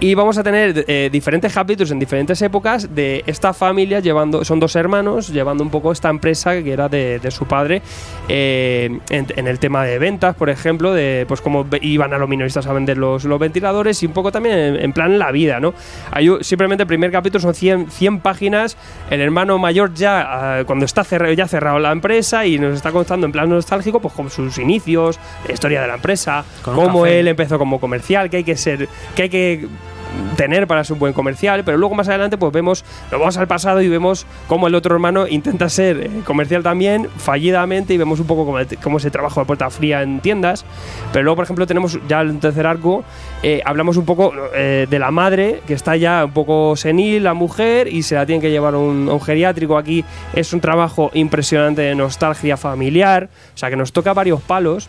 Y 0.00 0.14
vamos 0.14 0.36
a 0.36 0.42
tener 0.42 0.84
eh, 0.88 1.08
diferentes 1.10 1.52
capítulos 1.52 1.90
en 1.90 1.98
diferentes 1.98 2.42
épocas 2.42 2.94
de 2.94 3.22
esta 3.26 3.54
familia 3.54 4.00
llevando, 4.00 4.44
son 4.44 4.60
dos 4.60 4.74
hermanos, 4.76 5.28
llevando 5.28 5.62
un 5.62 5.70
poco 5.70 5.92
esta 5.92 6.10
empresa 6.10 6.62
que 6.62 6.72
era 6.72 6.88
de, 6.88 7.20
de 7.20 7.30
su 7.30 7.46
padre 7.46 7.80
eh, 8.28 8.98
en, 9.08 9.26
en 9.34 9.46
el 9.46 9.58
tema 9.58 9.84
de 9.84 9.98
ventas, 9.98 10.34
por 10.34 10.50
ejemplo, 10.50 10.92
de 10.92 11.24
pues 11.28 11.40
cómo 11.40 11.66
iban 11.80 12.12
a 12.12 12.18
los 12.18 12.28
minoristas 12.28 12.66
a 12.66 12.72
vender 12.72 12.98
los, 12.98 13.24
los 13.24 13.38
ventiladores 13.38 14.02
y 14.02 14.06
un 14.06 14.12
poco 14.12 14.32
también 14.32 14.58
en, 14.58 14.76
en 14.76 14.92
plan 14.92 15.18
la 15.18 15.30
vida, 15.30 15.60
¿no? 15.60 15.74
Hay 16.10 16.28
simplemente 16.40 16.82
el 16.82 16.88
primer 16.88 17.10
capítulo 17.12 17.40
son 17.40 17.54
100, 17.54 17.90
100 17.90 18.20
páginas, 18.20 18.76
el 19.10 19.20
hermano 19.20 19.58
mayor 19.58 19.94
ya, 19.94 20.58
ah, 20.58 20.64
cuando 20.64 20.84
está 20.84 21.04
cerrado, 21.04 21.32
ya 21.32 21.44
ha 21.44 21.48
cerrado 21.48 21.78
la 21.78 21.92
empresa 21.92 22.44
y 22.46 22.58
nos 22.58 22.74
está 22.74 22.90
contando 22.92 23.26
en 23.26 23.32
plan 23.32 23.48
nostálgico, 23.48 24.00
pues 24.00 24.12
con 24.12 24.28
sus 24.28 24.58
inicios, 24.58 25.18
la 25.46 25.54
historia 25.54 25.80
de 25.80 25.88
la 25.88 25.94
empresa, 25.94 26.44
Con 26.62 26.74
cómo 26.74 27.06
él 27.06 27.28
empezó 27.28 27.58
como 27.58 27.80
comercial, 27.80 28.28
que 28.28 28.38
hay 28.38 28.44
que 28.44 28.56
ser, 28.56 28.88
que 29.14 29.22
hay 29.22 29.28
que 29.28 29.68
tener 30.34 30.66
para 30.66 30.84
ser 30.84 30.94
un 30.94 30.98
buen 30.98 31.12
comercial, 31.12 31.64
pero 31.64 31.78
luego 31.78 31.94
más 31.94 32.08
adelante 32.08 32.36
pues 32.36 32.52
vemos, 32.52 32.84
nos 33.10 33.20
vamos 33.20 33.36
al 33.36 33.46
pasado 33.46 33.80
y 33.82 33.88
vemos 33.88 34.26
cómo 34.46 34.66
el 34.66 34.74
otro 34.74 34.94
hermano 34.94 35.26
intenta 35.26 35.68
ser 35.68 36.00
eh, 36.00 36.10
comercial 36.24 36.62
también, 36.62 37.08
fallidamente, 37.16 37.94
y 37.94 37.98
vemos 37.98 38.20
un 38.20 38.26
poco 38.26 38.44
cómo, 38.44 38.58
cómo 38.82 38.98
se 38.98 39.10
trabaja 39.10 39.40
a 39.40 39.44
puerta 39.44 39.70
fría 39.70 40.02
en 40.02 40.20
tiendas, 40.20 40.64
pero 41.12 41.22
luego 41.22 41.36
por 41.36 41.44
ejemplo 41.44 41.66
tenemos 41.66 41.98
ya 42.08 42.20
el 42.20 42.38
tercer 42.40 42.66
arco, 42.66 43.04
eh, 43.42 43.62
hablamos 43.64 43.96
un 43.96 44.04
poco 44.04 44.32
eh, 44.54 44.86
de 44.88 44.98
la 44.98 45.10
madre, 45.10 45.62
que 45.66 45.74
está 45.74 45.96
ya 45.96 46.24
un 46.24 46.32
poco 46.32 46.76
senil, 46.76 47.24
la 47.24 47.34
mujer, 47.34 47.88
y 47.88 48.02
se 48.02 48.14
la 48.14 48.26
tienen 48.26 48.42
que 48.42 48.50
llevar 48.50 48.74
a 48.74 48.78
un, 48.78 49.08
un 49.08 49.20
geriátrico, 49.20 49.78
aquí 49.78 50.04
es 50.32 50.52
un 50.52 50.60
trabajo 50.60 51.10
impresionante 51.14 51.82
de 51.82 51.94
nostalgia 51.94 52.56
familiar, 52.56 53.28
o 53.54 53.58
sea 53.58 53.70
que 53.70 53.76
nos 53.76 53.92
toca 53.92 54.12
varios 54.12 54.42
palos, 54.42 54.88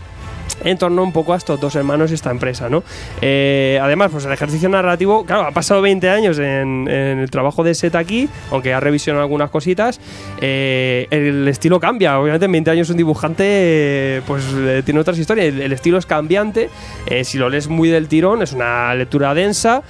en 0.63 0.77
torno 0.77 1.03
un 1.03 1.11
poco 1.11 1.33
a 1.33 1.37
estos 1.37 1.59
dos 1.59 1.75
hermanos 1.75 2.11
y 2.11 2.13
esta 2.13 2.31
empresa, 2.31 2.69
¿no? 2.69 2.83
Eh, 3.21 3.79
además, 3.81 4.09
pues 4.11 4.25
el 4.25 4.31
ejercicio 4.31 4.69
narrativo, 4.69 5.25
claro, 5.25 5.43
ha 5.43 5.51
pasado 5.51 5.81
20 5.81 6.09
años 6.09 6.39
en, 6.39 6.87
el 6.87 7.29
trabajo 7.29 7.63
de 7.63 7.75
Set 7.75 7.95
aquí, 7.95 8.29
aunque 8.51 8.73
ha 8.73 8.79
revisionado 8.79 9.23
algunas 9.23 9.49
cositas, 9.49 9.99
eh, 10.41 11.07
el 11.11 11.47
estilo 11.47 11.79
cambia. 11.79 12.19
Obviamente 12.19 12.45
en 12.45 12.51
20 12.51 12.71
años 12.71 12.89
un 12.89 12.97
dibujante 12.97 14.21
pues 14.27 14.45
eh, 14.55 14.81
tiene 14.85 14.99
otras 14.99 15.17
historias, 15.17 15.47
el, 15.47 15.71
estilo 15.73 15.97
es 15.97 16.05
cambiante, 16.05 16.69
si 17.23 17.37
lo 17.37 17.49
lees 17.49 17.67
muy 17.67 17.89
del 17.89 18.07
tirón 18.07 18.41
es 18.41 18.53
una 18.53 18.93
lectura 18.95 19.33
densa 19.33 19.83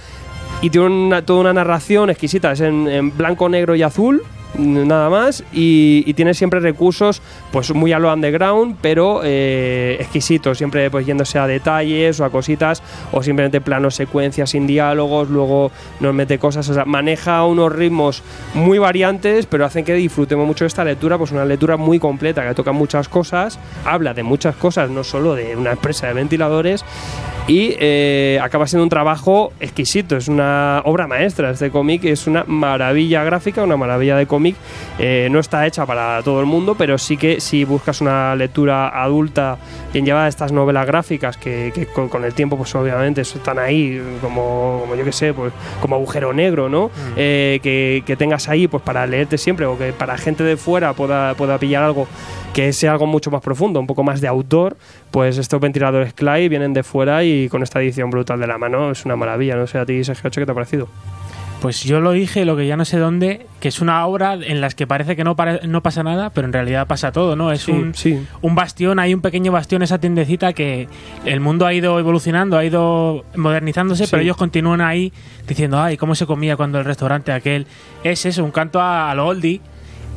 y 0.62 0.70
tiene 0.70 0.88
una- 0.88 1.22
toda 1.26 1.42
una 1.42 1.54
narración 1.54 2.10
exquisita, 2.10 2.52
es 2.52 2.62
en 2.62 3.16
blanco, 3.16 3.50
negro 3.50 3.76
y 3.76 3.84
azul 3.84 4.24
nada 4.58 5.10
más 5.10 5.44
y, 5.54 6.14
tiene 6.16 6.34
siempre 6.34 6.62
recursos 6.62 7.22
pues 7.52 7.74
muy 7.74 7.92
a 7.92 8.00
lo 8.00 8.12
underground 8.14 8.78
pero 8.82 9.22
eh, 9.24 9.98
exquisitos 10.00 10.58
siempre 10.58 10.90
pues 10.90 11.06
yéndose 11.06 11.38
a 11.38 11.46
detalles 11.46 12.20
o 12.20 12.26
a 12.26 12.30
cositas 12.30 12.82
o 13.12 13.22
simplemente 13.22 13.60
planos 13.60 13.96
secuencias 13.96 14.52
sin 14.52 14.66
diálogos 14.66 15.30
luego 15.30 15.72
nos 16.00 16.14
mete 16.14 16.40
cosas 16.40 16.70
o 16.70 16.74
sea 16.74 16.86
maneja 16.86 17.44
unos 17.46 17.74
ritmos 17.74 18.24
muy 18.54 18.78
variantes 18.78 19.46
pero 19.46 19.66
hacen 19.66 19.84
que 19.84 19.94
disfrutemos 19.94 20.48
mucho 20.48 20.66
esta 20.66 20.86
lectura 20.86 21.18
pues 21.18 21.32
una 21.32 21.44
lectura 21.44 21.76
muy 21.76 22.00
completa 22.00 22.48
que 22.48 22.54
toca 22.54 22.72
muchas 22.72 23.10
cosas 23.10 23.60
habla 23.84 24.14
de 24.14 24.24
muchas 24.24 24.56
cosas 24.56 24.90
no 24.90 25.04
solo 25.04 25.36
de 25.36 25.56
una 25.56 25.72
empresa 25.72 26.08
de 26.08 26.14
ventiladores 26.14 26.86
y 27.48 27.76
eh, 27.80 28.40
acaba 28.42 28.66
siendo 28.66 28.84
un 28.84 28.90
trabajo 28.90 29.54
exquisito, 29.60 30.18
es 30.18 30.28
una 30.28 30.82
obra 30.84 31.06
maestra. 31.06 31.52
Este 31.52 31.70
cómic 31.70 32.04
es 32.06 32.26
una 32.26 32.44
maravilla 32.48 33.24
gráfica, 33.24 33.64
una 33.64 33.78
maravilla 33.78 34.18
de 34.18 34.26
cómic. 34.26 34.45
Eh, 35.00 35.30
no 35.32 35.40
está 35.40 35.66
hecha 35.66 35.86
para 35.86 36.22
todo 36.24 36.40
el 36.40 36.46
mundo, 36.46 36.76
pero 36.76 36.98
sí 36.98 37.18
que 37.18 37.40
si 37.40 37.64
buscas 37.64 38.02
una 38.02 38.36
lectura 38.36 39.02
adulta 39.02 39.58
bien 39.94 40.06
llevada, 40.06 40.28
estas 40.28 40.52
novelas 40.52 40.86
gráficas 40.86 41.38
que, 41.38 41.72
que 41.74 41.88
con, 41.88 42.10
con 42.10 42.26
el 42.26 42.34
tiempo, 42.34 42.58
pues 42.58 42.76
obviamente 42.76 43.22
están 43.22 43.60
ahí, 43.60 44.02
como, 44.22 44.80
como 44.82 44.96
yo 44.96 45.04
que 45.04 45.12
sé, 45.12 45.34
pues 45.34 45.54
como 45.82 45.96
agujero 45.96 46.34
negro, 46.34 46.70
¿no? 46.70 46.92
Eh, 47.16 47.60
que, 47.64 48.04
que 48.06 48.16
tengas 48.16 48.50
ahí 48.50 48.68
pues 48.68 48.84
para 48.84 49.08
leerte 49.08 49.38
siempre 49.38 49.66
o 49.66 49.78
que 49.78 49.94
para 49.94 50.18
gente 50.18 50.44
de 50.44 50.58
fuera 50.58 50.94
pueda, 50.94 51.34
pueda 51.36 51.58
pillar 51.58 51.84
algo 51.84 52.08
que 52.54 52.72
sea 52.72 52.94
algo 52.94 53.06
mucho 53.06 53.32
más 53.32 53.42
profundo, 53.42 53.82
un 53.82 53.88
poco 53.88 54.04
más 54.04 54.22
de 54.22 54.30
autor, 54.30 54.78
pues 55.12 55.38
estos 55.38 55.60
ventiladores 55.60 56.14
Clay 56.14 56.48
vienen 56.48 56.74
de 56.74 56.84
fuera 56.84 57.24
y 57.24 57.50
con 57.50 57.64
esta 57.64 57.82
edición 57.82 58.10
brutal 58.10 58.40
de 58.40 58.48
la 58.48 58.58
mano 58.58 58.92
es 58.92 59.04
una 59.04 59.18
maravilla. 59.18 59.58
No 59.58 59.68
sé 59.68 59.78
a 59.78 59.86
ti, 59.86 60.02
Sergio, 60.06 60.32
¿qué 60.32 60.46
te 60.46 60.52
ha 60.52 60.56
parecido? 60.56 60.88
Pues 61.66 61.84
yo 61.84 62.00
lo 62.00 62.12
dije, 62.12 62.46
lo 62.46 62.56
que 62.56 62.68
ya 62.68 62.78
no 62.78 62.86
sé 62.86 62.98
dónde, 63.00 63.48
que 63.60 63.70
es 63.70 63.82
una 63.82 64.06
obra 64.06 64.36
en 64.36 64.62
las 64.62 64.76
que 64.76 64.86
parece 64.86 65.16
que 65.16 65.24
no, 65.24 65.36
pare- 65.36 65.62
no 65.68 65.82
pasa 65.82 66.04
nada, 66.04 66.30
pero 66.30 66.46
en 66.46 66.54
realidad 66.54 66.86
pasa 66.86 67.12
todo, 67.12 67.36
¿no? 67.36 67.52
Es 67.52 67.64
Sí, 67.64 67.72
un, 67.72 67.96
sí. 67.96 68.20
un 68.44 68.54
bastión, 68.54 69.00
hay 69.00 69.16
un 69.16 69.22
pequeño 69.22 69.52
bastión, 69.52 69.82
esa 69.82 69.98
tiendecita 69.98 70.54
que 70.54 70.88
el 71.26 71.40
mundo 71.40 71.66
ha 71.66 71.74
ido 71.74 71.98
evolucionando, 71.98 72.56
ha 72.56 72.64
ido 72.64 73.26
modernizándose, 73.36 74.06
Sí. 74.06 74.12
pero 74.12 74.22
ellos 74.22 74.38
continúan 74.38 74.80
ahí 74.82 75.12
diciendo, 75.48 75.82
ay, 75.82 75.98
¿cómo 75.98 76.14
se 76.14 76.28
comía 76.28 76.56
cuando 76.56 76.78
el 76.78 76.86
restaurante 76.86 77.32
aquel? 77.32 77.66
Es 78.04 78.28
eso, 78.28 78.44
un 78.44 78.52
canto 78.52 78.80
a, 78.80 79.10
a 79.10 79.16
lo 79.16 79.26
oldie. 79.26 79.60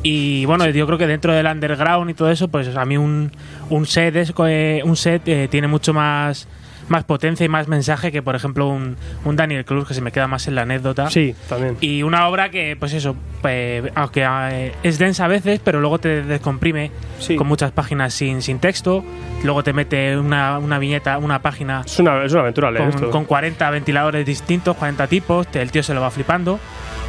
Y 0.03 0.45
bueno, 0.45 0.69
yo 0.69 0.85
creo 0.85 0.99
que 0.99 1.07
dentro 1.07 1.33
del 1.33 1.47
underground 1.47 2.11
y 2.11 2.13
todo 2.13 2.29
eso, 2.29 2.47
pues 2.47 2.75
a 2.75 2.85
mí 2.85 2.95
un, 2.95 3.31
un 3.71 3.85
set, 3.87 4.15
es, 4.15 4.31
eh, 4.45 4.81
un 4.85 4.95
set 4.95 5.23
eh, 5.27 5.47
tiene 5.49 5.67
mucho 5.67 5.93
más, 5.95 6.47
más 6.89 7.03
potencia 7.03 7.45
y 7.45 7.49
más 7.49 7.67
mensaje 7.67 8.11
que, 8.11 8.21
por 8.21 8.35
ejemplo, 8.35 8.67
un, 8.67 8.97
un 9.25 9.35
Daniel 9.35 9.63
Cruz, 9.65 9.87
que 9.87 9.93
se 9.93 10.01
me 10.01 10.11
queda 10.11 10.27
más 10.27 10.47
en 10.47 10.55
la 10.55 10.63
anécdota. 10.63 11.09
Sí, 11.09 11.35
también. 11.47 11.77
Y 11.81 12.03
una 12.03 12.27
obra 12.27 12.49
que, 12.49 12.75
pues 12.79 12.93
eso, 12.93 13.15
pues, 13.41 13.83
aunque 13.95 14.25
eh, 14.27 14.73
es 14.83 14.97
densa 14.99 15.25
a 15.25 15.27
veces, 15.27 15.61
pero 15.63 15.79
luego 15.79 15.99
te 15.99 16.23
descomprime 16.23 16.91
Sí. 17.19 17.35
con 17.35 17.47
muchas 17.47 17.71
páginas 17.71 18.13
sin, 18.13 18.41
sin 18.41 18.59
texto. 18.59 19.03
Luego 19.43 19.63
te 19.63 19.73
mete 19.73 20.17
una, 20.17 20.57
una 20.57 20.79
viñeta, 20.79 21.17
una 21.17 21.41
página 21.41 21.83
Es 21.85 21.99
una, 21.99 22.23
es 22.23 22.31
una 22.31 22.41
aventura 22.41 22.71
leer 22.71 22.85
con, 22.85 22.93
esto. 22.95 23.09
con 23.11 23.25
40 23.25 23.69
ventiladores 23.71 24.25
distintos, 24.25 24.75
40 24.77 25.07
tipos. 25.07 25.47
te- 25.47 25.61
El 25.61 25.71
tío 25.71 25.83
se 25.83 25.93
lo 25.93 26.01
va 26.01 26.09
flipando. 26.11 26.59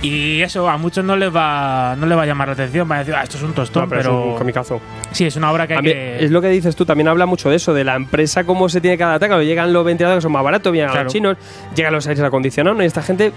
Y 0.03 0.41
eso 0.41 0.67
a 0.69 0.79
muchos 0.79 1.05
no 1.05 1.15
les 1.15 1.35
va 1.35 1.95
no 1.99 2.07
les 2.07 2.17
va 2.17 2.23
a 2.23 2.27
llamar 2.27 2.49
la 2.49 2.55
atención. 2.55 2.89
Van 2.89 2.97
a 2.97 3.01
decir, 3.01 3.15
ah, 3.15 3.23
esto 3.23 3.37
es 3.37 3.43
un 3.43 3.53
tostón, 3.53 3.83
No, 3.85 3.89
pero, 3.89 4.03
pero, 4.03 4.21
es 4.21 4.27
un 4.33 4.39
comicazo. 4.39 4.81
sí, 5.13 5.27
es 5.27 5.37
una 5.37 5.53
obra 5.53 5.67
que 5.67 5.75
hay 5.75 5.83
que. 5.83 6.25
Es 6.25 6.31
lo 6.31 6.41
que 6.41 6.49
dices 6.49 6.75
tú, 6.75 6.87
también 6.87 7.09
habla 7.09 7.27
mucho 7.27 7.51
de 7.51 7.57
eso, 7.57 7.75
de 7.75 7.85
la 7.85 7.97
empresa, 7.97 8.45
cómo 8.45 8.69
se 8.71 8.81
tiene 8.81 8.97
que 8.97 9.05
adaptar. 9.05 9.29
Claro, 9.29 9.43
llegan 9.43 9.73
los 9.73 9.85
ventiladores 9.85 10.19
que 10.21 10.23
son 10.23 10.33
más 10.33 10.43
baratos, 10.43 10.73
llegan 10.73 10.91
Claro. 10.91 11.05
los 11.05 11.13
chinos, 11.13 11.37
llegan 11.75 11.93
los 11.93 12.07
aires 12.07 12.25
acondicionados, 12.25 12.79
¿no? 12.79 12.83
y 12.83 12.87
esta 12.87 13.03
gente 13.03 13.33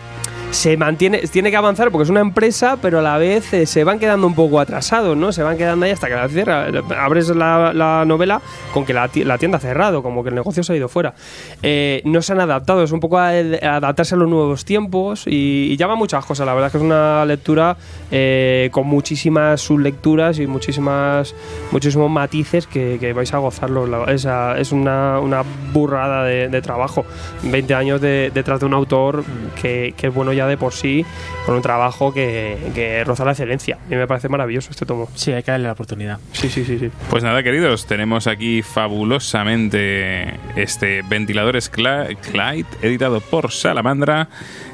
se 0.53 0.77
mantiene, 0.77 1.19
tiene 1.31 1.49
que 1.49 1.57
avanzar 1.57 1.89
porque 1.89 2.03
es 2.03 2.09
una 2.09 2.19
empresa, 2.21 2.77
pero 2.81 2.99
a 2.99 3.01
la 3.01 3.17
vez 3.17 3.51
eh, 3.53 3.65
se 3.65 3.83
van 3.83 3.97
quedando 3.97 4.27
un 4.27 4.35
poco 4.35 4.59
atrasados, 4.59 5.17
¿no? 5.17 5.31
Se 5.31 5.41
van 5.41 5.57
quedando 5.57 5.85
ahí 5.85 5.91
hasta 5.91 6.07
que 6.07 6.13
la 6.13 6.29
cierra. 6.29 6.67
Abres 6.99 7.29
la, 7.29 7.73
la 7.73 8.05
novela 8.05 8.39
con 8.71 8.85
que 8.85 8.93
la, 8.93 9.09
la 9.15 9.37
tienda 9.39 9.57
ha 9.57 9.61
cerrado, 9.61 10.03
como 10.03 10.21
que 10.23 10.29
el 10.29 10.35
negocio 10.35 10.63
se 10.63 10.73
ha 10.73 10.75
ido 10.75 10.87
fuera. 10.89 11.15
Eh, 11.63 12.01
no 12.05 12.21
se 12.21 12.33
han 12.33 12.39
adaptado, 12.39 12.83
es 12.83 12.91
un 12.91 12.99
poco 12.99 13.17
a, 13.17 13.29
a 13.29 13.75
adaptarse 13.77 14.13
a 14.13 14.17
los 14.19 14.29
nuevos 14.29 14.63
tiempos 14.63 15.23
y, 15.25 15.69
y 15.71 15.75
llama 15.77 15.95
muchas 15.95 16.23
cosas. 16.25 16.45
La 16.45 16.53
verdad 16.53 16.67
es 16.67 16.71
que 16.73 16.77
es 16.77 16.83
una 16.83 17.25
lectura 17.25 17.75
eh, 18.11 18.69
con 18.71 18.85
muchísimas 18.85 19.59
sublecturas 19.59 20.37
y 20.37 20.45
muchísimas 20.45 21.33
muchísimos 21.71 22.11
matices 22.11 22.67
que, 22.67 22.97
que 22.99 23.11
vais 23.13 23.33
a 23.33 23.39
gozarlo. 23.39 23.87
La- 23.87 24.03
Es, 24.13 24.27
es 24.59 24.71
una, 24.71 25.19
una 25.19 25.43
burrada 25.73 26.23
de, 26.25 26.47
de 26.49 26.61
trabajo. 26.61 27.05
20 27.41 27.73
años 27.73 27.99
de- 28.01 28.31
detrás 28.31 28.59
de 28.59 28.67
un 28.67 28.73
autor 28.75 29.23
que, 29.59 29.95
que 29.97 30.07
es 30.07 30.13
bueno 30.13 30.31
ya 30.31 30.42
de 30.47 30.57
por 30.57 30.73
sí, 30.73 31.05
con 31.45 31.55
un 31.55 31.61
trabajo 31.61 32.13
que, 32.13 32.57
que 32.75 33.03
roza 33.03 33.25
la 33.25 33.31
excelencia. 33.31 33.77
A 33.85 33.89
mí 33.89 33.95
me 33.95 34.07
parece 34.07 34.29
maravilloso 34.29 34.69
este 34.71 34.85
tomo. 34.85 35.09
Sí, 35.15 35.31
hay 35.31 35.43
que 35.43 35.51
darle 35.51 35.67
la 35.67 35.73
oportunidad. 35.73 36.19
Sí, 36.31 36.49
sí, 36.49 36.63
sí. 36.65 36.77
sí. 36.79 36.89
Pues 37.09 37.23
nada, 37.23 37.43
queridos, 37.43 37.85
tenemos 37.85 38.27
aquí 38.27 38.61
fabulosamente 38.61 40.39
este 40.55 41.01
ventiladores 41.07 41.69
Clyde, 41.69 42.65
editado 42.81 43.21
por 43.21 43.51
Salamandra, 43.51 44.27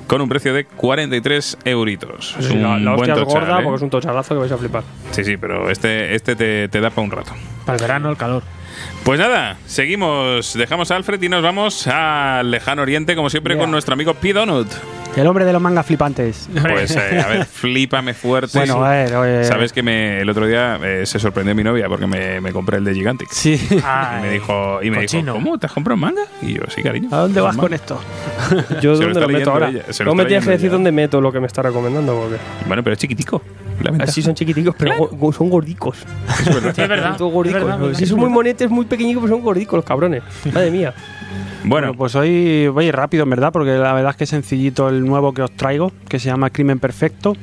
con 0.07 0.21
un 0.21 0.29
precio 0.29 0.53
de 0.53 0.65
43 0.65 1.57
euritos. 1.65 2.35
Es 2.39 2.49
un 2.49 2.61
la, 2.63 2.77
la 2.77 2.95
buen 2.95 3.11
hostia 3.11 3.13
es 3.13 3.19
tochal, 3.19 3.41
gorda 3.41 3.59
¿eh? 3.59 3.63
porque 3.63 3.75
es 3.77 3.81
un 3.83 3.89
tochalazo 3.89 4.35
que 4.35 4.39
vais 4.39 4.51
a 4.51 4.57
flipar. 4.57 4.83
Sí, 5.11 5.23
sí, 5.23 5.37
pero 5.37 5.69
este, 5.69 6.15
este 6.15 6.35
te, 6.35 6.67
te 6.67 6.81
da 6.81 6.89
para 6.89 7.01
un 7.03 7.11
rato. 7.11 7.31
Para 7.65 7.75
el 7.77 7.81
verano, 7.81 8.09
el 8.09 8.17
calor. 8.17 8.43
Pues 9.03 9.19
nada, 9.19 9.57
seguimos, 9.65 10.53
dejamos 10.53 10.91
a 10.91 10.95
Alfred 10.95 11.21
y 11.21 11.29
nos 11.29 11.41
vamos 11.43 11.87
al 11.87 12.49
lejano 12.51 12.81
oriente, 12.81 13.15
como 13.15 13.29
siempre, 13.29 13.53
Yeah. 13.55 13.63
con 13.63 13.71
nuestro 13.71 13.93
amigo 13.93 14.13
P. 14.13 14.33
Donut. 14.33 14.67
El 15.15 15.27
hombre 15.27 15.43
de 15.43 15.51
los 15.51 15.61
mangas 15.61 15.85
flipantes. 15.85 16.47
Pues, 16.61 16.95
eh, 16.95 17.19
a 17.19 17.27
ver, 17.27 17.45
flípame 17.51 18.13
fuerte. 18.13 18.57
Bueno, 18.57 18.85
a 18.85 18.91
ver, 18.91 19.15
oye. 19.15 19.43
Sabes 19.43 19.73
que 19.73 19.83
me, 19.83 20.21
el 20.21 20.29
otro 20.29 20.47
día 20.47 20.79
eh, 20.81 21.05
se 21.05 21.19
sorprendió 21.19 21.53
mi 21.55 21.63
novia 21.63 21.87
porque 21.89 22.07
me, 22.07 22.39
me 22.39 22.53
compré 22.53 22.77
el 22.77 22.85
de 22.85 22.93
Gigantic. 22.93 23.27
Sí. 23.31 23.59
Y 23.69 24.21
me 24.21 24.29
dijo, 24.31 24.81
y 24.81 24.89
me 24.91 25.01
dijo. 25.01 25.33
¿cómo? 25.33 25.57
¿Te 25.57 25.65
has 25.65 25.73
comprado 25.73 25.95
un 25.95 26.01
manga? 26.01 26.21
Y 26.41 26.53
yo, 26.53 26.61
sí, 26.73 26.81
cariño. 26.83 27.09
¿A 27.11 27.17
dónde 27.21 27.41
vas 27.41 27.55
con 27.57 27.63
manga". 27.65 27.75
esto? 27.75 27.99
Yo 28.81 28.95
Se 28.95 29.03
lo 29.03 29.09
dónde 29.13 29.19
está 29.19 29.19
lo 29.21 29.27
meto 29.29 29.51
ahora. 29.51 29.69
ella, 29.69 29.83
se 29.89 30.03
lo 30.03 30.11
No 30.11 30.15
me 30.15 30.25
tienes 30.25 30.45
que 30.45 30.51
decir 30.51 30.67
ella. 30.67 30.73
dónde 30.73 30.91
meto 30.91 31.19
lo 31.19 31.31
que 31.31 31.39
me 31.39 31.47
está 31.47 31.63
recomendando 31.63 32.13
porque 32.15 32.37
Bueno, 32.67 32.83
pero 32.83 32.93
es 32.93 32.99
chiquitico. 32.99 33.41
Así 33.99 34.21
son 34.21 34.35
chiquiticos, 34.35 34.75
pero 34.77 35.07
go- 35.07 35.33
son 35.33 35.49
gordicos. 35.49 35.97
Sí, 36.43 36.81
es 36.81 36.87
verdad. 36.87 37.17
Son 37.17 37.31
gordicos. 37.33 37.61
es 37.61 37.67
verdad, 37.67 37.79
Si 37.79 37.85
verdad. 37.91 38.05
son 38.07 38.19
muy 38.19 38.29
monetes, 38.29 38.69
muy 38.69 38.85
pequeñicos, 38.85 39.23
pero 39.23 39.35
son 39.35 39.43
gordicos 39.43 39.77
los 39.77 39.85
cabrones. 39.85 40.23
Madre 40.53 40.71
mía. 40.71 40.93
Bueno, 41.63 41.87
Bueno, 41.87 41.93
pues 41.97 42.15
hoy 42.15 42.67
voy 42.69 42.89
rápido, 42.91 43.23
en 43.23 43.29
verdad, 43.31 43.51
porque 43.51 43.71
la 43.71 43.91
verdad 43.93 44.11
es 44.11 44.15
que 44.15 44.23
es 44.23 44.29
sencillito 44.29 44.87
el 44.87 44.98
nuevo 45.05 45.33
que 45.33 45.41
os 45.41 45.51
traigo, 45.51 45.91
que 46.07 46.19
se 46.19 46.27
llama 46.27 46.49
Crimen 46.49 46.79
Perfecto. 46.79 47.35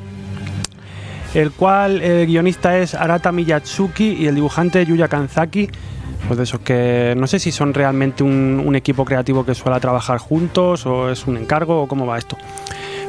El 1.34 1.52
cual 1.52 2.00
el 2.02 2.26
guionista 2.26 2.78
es 2.78 2.94
Arata 2.94 3.32
Miyatsuki 3.32 4.12
y 4.12 4.26
el 4.26 4.34
dibujante 4.34 4.84
Yuya 4.84 5.08
Kanzaki. 5.08 5.68
Pues 6.26 6.38
de 6.38 6.44
esos 6.44 6.60
que 6.60 7.14
no 7.16 7.26
sé 7.26 7.38
si 7.38 7.52
son 7.52 7.74
realmente 7.74 8.24
un, 8.24 8.62
un 8.64 8.74
equipo 8.74 9.04
creativo 9.04 9.44
que 9.44 9.54
suele 9.54 9.78
trabajar 9.80 10.18
juntos 10.18 10.86
o 10.86 11.10
es 11.10 11.26
un 11.26 11.36
encargo 11.36 11.82
o 11.82 11.86
cómo 11.88 12.06
va 12.06 12.18
esto. 12.18 12.36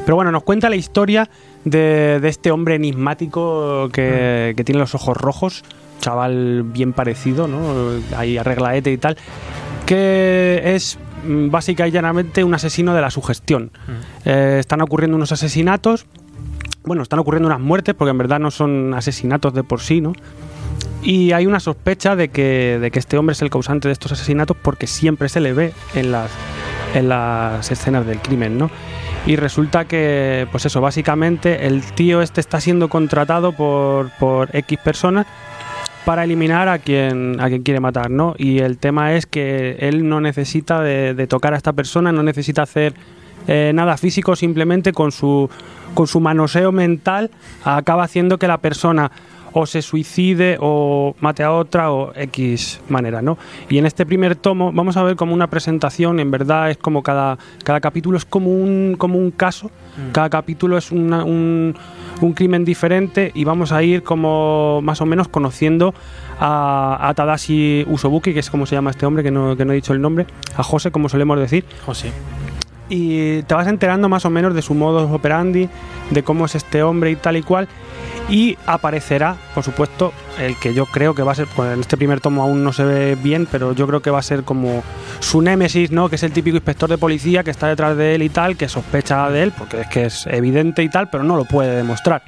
Pero 0.04 0.16
bueno, 0.16 0.30
nos 0.30 0.42
cuenta 0.42 0.70
la 0.70 0.76
historia 0.76 1.28
de, 1.64 2.18
de 2.20 2.28
este 2.28 2.50
hombre 2.50 2.76
enigmático 2.76 3.88
que, 3.92 4.54
que 4.56 4.64
tiene 4.64 4.78
los 4.78 4.94
ojos 4.94 5.16
rojos, 5.16 5.64
chaval 6.00 6.62
bien 6.62 6.92
parecido, 6.92 7.48
¿no? 7.48 7.90
Ahí 8.16 8.38
arreglaete 8.38 8.90
y 8.92 8.98
tal, 8.98 9.16
que 9.84 10.62
es 10.64 10.96
mm, 10.96 11.07
básica 11.24 11.86
y 11.86 11.90
llanamente 11.90 12.44
un 12.44 12.54
asesino 12.54 12.94
de 12.94 13.00
la 13.00 13.10
sugestión. 13.10 13.70
Eh, 14.24 14.56
están 14.60 14.80
ocurriendo 14.80 15.16
unos 15.16 15.32
asesinatos, 15.32 16.06
bueno, 16.84 17.02
están 17.02 17.18
ocurriendo 17.18 17.48
unas 17.48 17.60
muertes, 17.60 17.94
porque 17.94 18.10
en 18.10 18.18
verdad 18.18 18.38
no 18.38 18.50
son 18.50 18.94
asesinatos 18.94 19.54
de 19.54 19.62
por 19.62 19.80
sí, 19.80 20.00
¿no? 20.00 20.12
Y 21.02 21.32
hay 21.32 21.46
una 21.46 21.60
sospecha 21.60 22.16
de 22.16 22.28
que, 22.28 22.78
de 22.80 22.90
que 22.90 22.98
este 22.98 23.18
hombre 23.18 23.32
es 23.32 23.42
el 23.42 23.50
causante 23.50 23.88
de 23.88 23.92
estos 23.92 24.12
asesinatos 24.12 24.56
porque 24.60 24.86
siempre 24.86 25.28
se 25.28 25.40
le 25.40 25.52
ve 25.52 25.72
en 25.94 26.12
las, 26.12 26.30
en 26.94 27.08
las 27.08 27.70
escenas 27.70 28.06
del 28.06 28.18
crimen, 28.18 28.58
¿no? 28.58 28.70
Y 29.26 29.36
resulta 29.36 29.84
que, 29.84 30.48
pues 30.50 30.64
eso, 30.66 30.80
básicamente 30.80 31.66
el 31.66 31.82
tío 31.92 32.22
este 32.22 32.40
está 32.40 32.60
siendo 32.60 32.88
contratado 32.88 33.52
por, 33.52 34.10
por 34.18 34.54
X 34.56 34.78
personas 34.82 35.26
para 36.04 36.24
eliminar 36.24 36.68
a 36.68 36.78
quien, 36.78 37.40
a 37.40 37.48
quien 37.48 37.62
quiere 37.62 37.80
matar, 37.80 38.10
¿no? 38.10 38.34
Y 38.38 38.58
el 38.58 38.78
tema 38.78 39.14
es 39.14 39.26
que 39.26 39.76
él 39.80 40.08
no 40.08 40.20
necesita 40.20 40.80
de, 40.80 41.26
tocar 41.26 41.54
a 41.54 41.56
esta 41.56 41.72
persona, 41.72 42.12
no 42.12 42.22
necesita 42.22 42.62
hacer 42.62 42.94
eh, 43.46 43.72
nada 43.74 43.96
físico, 43.96 44.36
simplemente 44.36 44.92
con 44.92 45.12
su, 45.12 45.50
con 45.94 46.06
su 46.06 46.20
manoseo 46.20 46.72
mental 46.72 47.30
acaba 47.64 48.04
haciendo 48.04 48.38
que 48.38 48.46
la 48.48 48.58
persona 48.58 49.10
o 49.52 49.66
se 49.66 49.82
suicide 49.82 50.56
o 50.60 51.14
mate 51.20 51.42
a 51.42 51.52
otra 51.52 51.92
o 51.92 52.12
X 52.14 52.80
manera, 52.88 53.22
¿no? 53.22 53.38
Y 53.68 53.78
en 53.78 53.86
este 53.86 54.04
primer 54.06 54.36
tomo 54.36 54.72
vamos 54.72 54.96
a 54.96 55.02
ver 55.02 55.16
como 55.16 55.34
una 55.34 55.48
presentación, 55.48 56.20
en 56.20 56.30
verdad 56.30 56.70
es 56.70 56.76
como 56.78 57.02
cada, 57.02 57.38
cada 57.64 57.80
capítulo 57.80 58.18
es 58.18 58.24
como 58.24 58.50
un, 58.50 58.96
como 58.98 59.18
un 59.18 59.30
caso, 59.30 59.70
cada 60.12 60.28
capítulo 60.30 60.76
es 60.78 60.92
una- 60.92 61.24
un, 61.24 61.74
un 62.20 62.32
crimen 62.32 62.64
diferente 62.64 63.32
y 63.34 63.44
vamos 63.44 63.72
a 63.72 63.82
ir 63.82 64.02
como 64.02 64.80
más 64.82 65.00
o 65.00 65.06
menos 65.06 65.28
conociendo 65.28 65.94
a, 66.40 66.98
a 67.08 67.14
Tadashi 67.14 67.84
Usobuki, 67.88 68.32
que 68.32 68.40
es 68.40 68.50
como 68.50 68.66
se 68.66 68.74
llama 68.76 68.90
este 68.90 69.06
hombre, 69.06 69.22
que 69.22 69.30
no, 69.30 69.56
que 69.56 69.64
no 69.64 69.72
he 69.72 69.76
dicho 69.76 69.92
el 69.92 70.00
nombre, 70.00 70.26
a 70.56 70.62
José, 70.62 70.90
como 70.90 71.08
solemos 71.08 71.38
decir. 71.38 71.64
José. 71.84 72.12
Y 72.88 73.42
te 73.42 73.54
vas 73.54 73.66
enterando 73.66 74.08
más 74.08 74.24
o 74.24 74.30
menos 74.30 74.54
de 74.54 74.62
su 74.62 74.74
modus 74.74 75.10
operandi, 75.10 75.68
de 76.10 76.22
cómo 76.22 76.46
es 76.46 76.54
este 76.54 76.82
hombre 76.82 77.10
y 77.10 77.16
tal 77.16 77.36
y 77.36 77.42
cual. 77.42 77.68
Y 78.28 78.56
aparecerá, 78.66 79.36
por 79.54 79.64
supuesto, 79.64 80.12
el 80.38 80.56
que 80.56 80.74
yo 80.74 80.86
creo 80.86 81.14
que 81.14 81.22
va 81.22 81.32
a 81.32 81.34
ser, 81.34 81.46
pues 81.54 81.72
en 81.72 81.80
este 81.80 81.96
primer 81.96 82.20
tomo 82.20 82.42
aún 82.42 82.62
no 82.62 82.72
se 82.72 82.84
ve 82.84 83.14
bien, 83.14 83.46
pero 83.50 83.72
yo 83.72 83.86
creo 83.86 84.00
que 84.00 84.10
va 84.10 84.18
a 84.18 84.22
ser 84.22 84.44
como 84.44 84.82
su 85.20 85.40
némesis, 85.40 85.90
¿no? 85.90 86.08
Que 86.08 86.16
es 86.16 86.22
el 86.22 86.32
típico 86.32 86.56
inspector 86.56 86.90
de 86.90 86.98
policía 86.98 87.42
que 87.42 87.50
está 87.50 87.68
detrás 87.68 87.96
de 87.96 88.14
él 88.14 88.22
y 88.22 88.28
tal, 88.28 88.56
que 88.56 88.68
sospecha 88.68 89.30
de 89.30 89.44
él, 89.44 89.52
porque 89.56 89.80
es 89.80 89.86
que 89.88 90.04
es 90.06 90.26
evidente 90.26 90.82
y 90.82 90.90
tal, 90.90 91.08
pero 91.08 91.24
no 91.24 91.36
lo 91.36 91.44
puede 91.46 91.74
demostrar. 91.74 92.22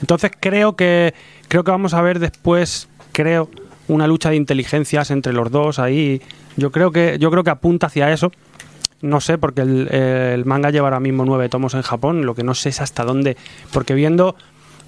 Entonces 0.00 0.30
creo 0.38 0.76
que 0.76 1.14
creo 1.48 1.64
que 1.64 1.70
vamos 1.70 1.94
a 1.94 2.02
ver 2.02 2.18
después, 2.18 2.88
creo, 3.12 3.50
una 3.88 4.06
lucha 4.06 4.30
de 4.30 4.36
inteligencias 4.36 5.10
entre 5.10 5.32
los 5.32 5.50
dos 5.50 5.78
ahí. 5.78 6.22
Yo 6.56 6.70
creo 6.70 6.92
que 6.92 7.18
yo 7.18 7.30
creo 7.30 7.44
que 7.44 7.50
apunta 7.50 7.86
hacia 7.86 8.12
eso. 8.12 8.30
No 9.02 9.20
sé, 9.20 9.38
porque 9.38 9.62
el, 9.62 9.88
el 9.92 10.44
manga 10.44 10.70
lleva 10.70 10.88
ahora 10.88 11.00
mismo 11.00 11.24
nueve 11.24 11.48
tomos 11.48 11.74
en 11.74 11.82
Japón, 11.82 12.26
lo 12.26 12.34
que 12.34 12.44
no 12.44 12.54
sé 12.54 12.68
es 12.68 12.80
hasta 12.80 13.04
dónde, 13.04 13.36
porque 13.72 13.94
viendo 13.94 14.36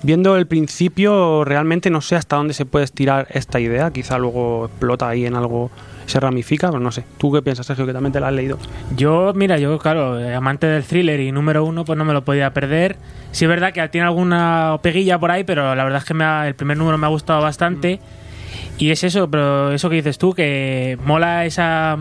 viendo 0.04 0.36
el 0.36 0.48
principio 0.48 1.44
realmente 1.44 1.88
no 1.88 2.00
sé 2.00 2.16
hasta 2.16 2.34
dónde 2.34 2.54
se 2.54 2.66
puede 2.66 2.84
estirar 2.84 3.28
esta 3.30 3.60
idea, 3.60 3.92
quizá 3.92 4.18
luego 4.18 4.66
explota 4.66 5.08
ahí 5.08 5.24
en 5.26 5.36
algo, 5.36 5.70
se 6.06 6.18
ramifica, 6.18 6.68
pero 6.70 6.80
no 6.80 6.90
sé. 6.90 7.04
¿Tú 7.18 7.30
qué 7.32 7.40
piensas, 7.40 7.66
Sergio, 7.66 7.86
que 7.86 7.92
también 7.92 8.12
te 8.12 8.18
la 8.18 8.26
has 8.26 8.32
leído? 8.34 8.58
Yo, 8.96 9.32
mira, 9.36 9.58
yo, 9.58 9.78
claro, 9.78 10.18
eh, 10.18 10.34
amante 10.34 10.66
del 10.66 10.82
thriller 10.82 11.20
y 11.20 11.30
número 11.30 11.64
uno, 11.64 11.84
pues 11.84 11.96
no 11.96 12.04
me 12.04 12.12
lo 12.12 12.24
podía 12.24 12.52
perder. 12.52 12.96
Sí 13.30 13.44
es 13.44 13.48
verdad 13.48 13.72
que 13.72 13.88
tiene 13.90 14.08
alguna 14.08 14.76
peguilla 14.82 15.20
por 15.20 15.30
ahí, 15.30 15.44
pero 15.44 15.72
la 15.76 15.84
verdad 15.84 16.00
es 16.00 16.04
que 16.04 16.14
me 16.14 16.24
ha- 16.24 16.48
el 16.48 16.56
primer 16.56 16.76
número 16.76 16.98
me 16.98 17.06
ha 17.06 17.10
gustado 17.10 17.40
bastante. 17.40 18.00
Y 18.78 18.90
es 18.90 19.04
eso, 19.04 19.30
pero 19.30 19.70
eso 19.72 19.88
que 19.88 19.96
dices 19.96 20.18
tú, 20.18 20.34
que 20.34 20.98
mola 21.04 21.46
esa, 21.46 21.96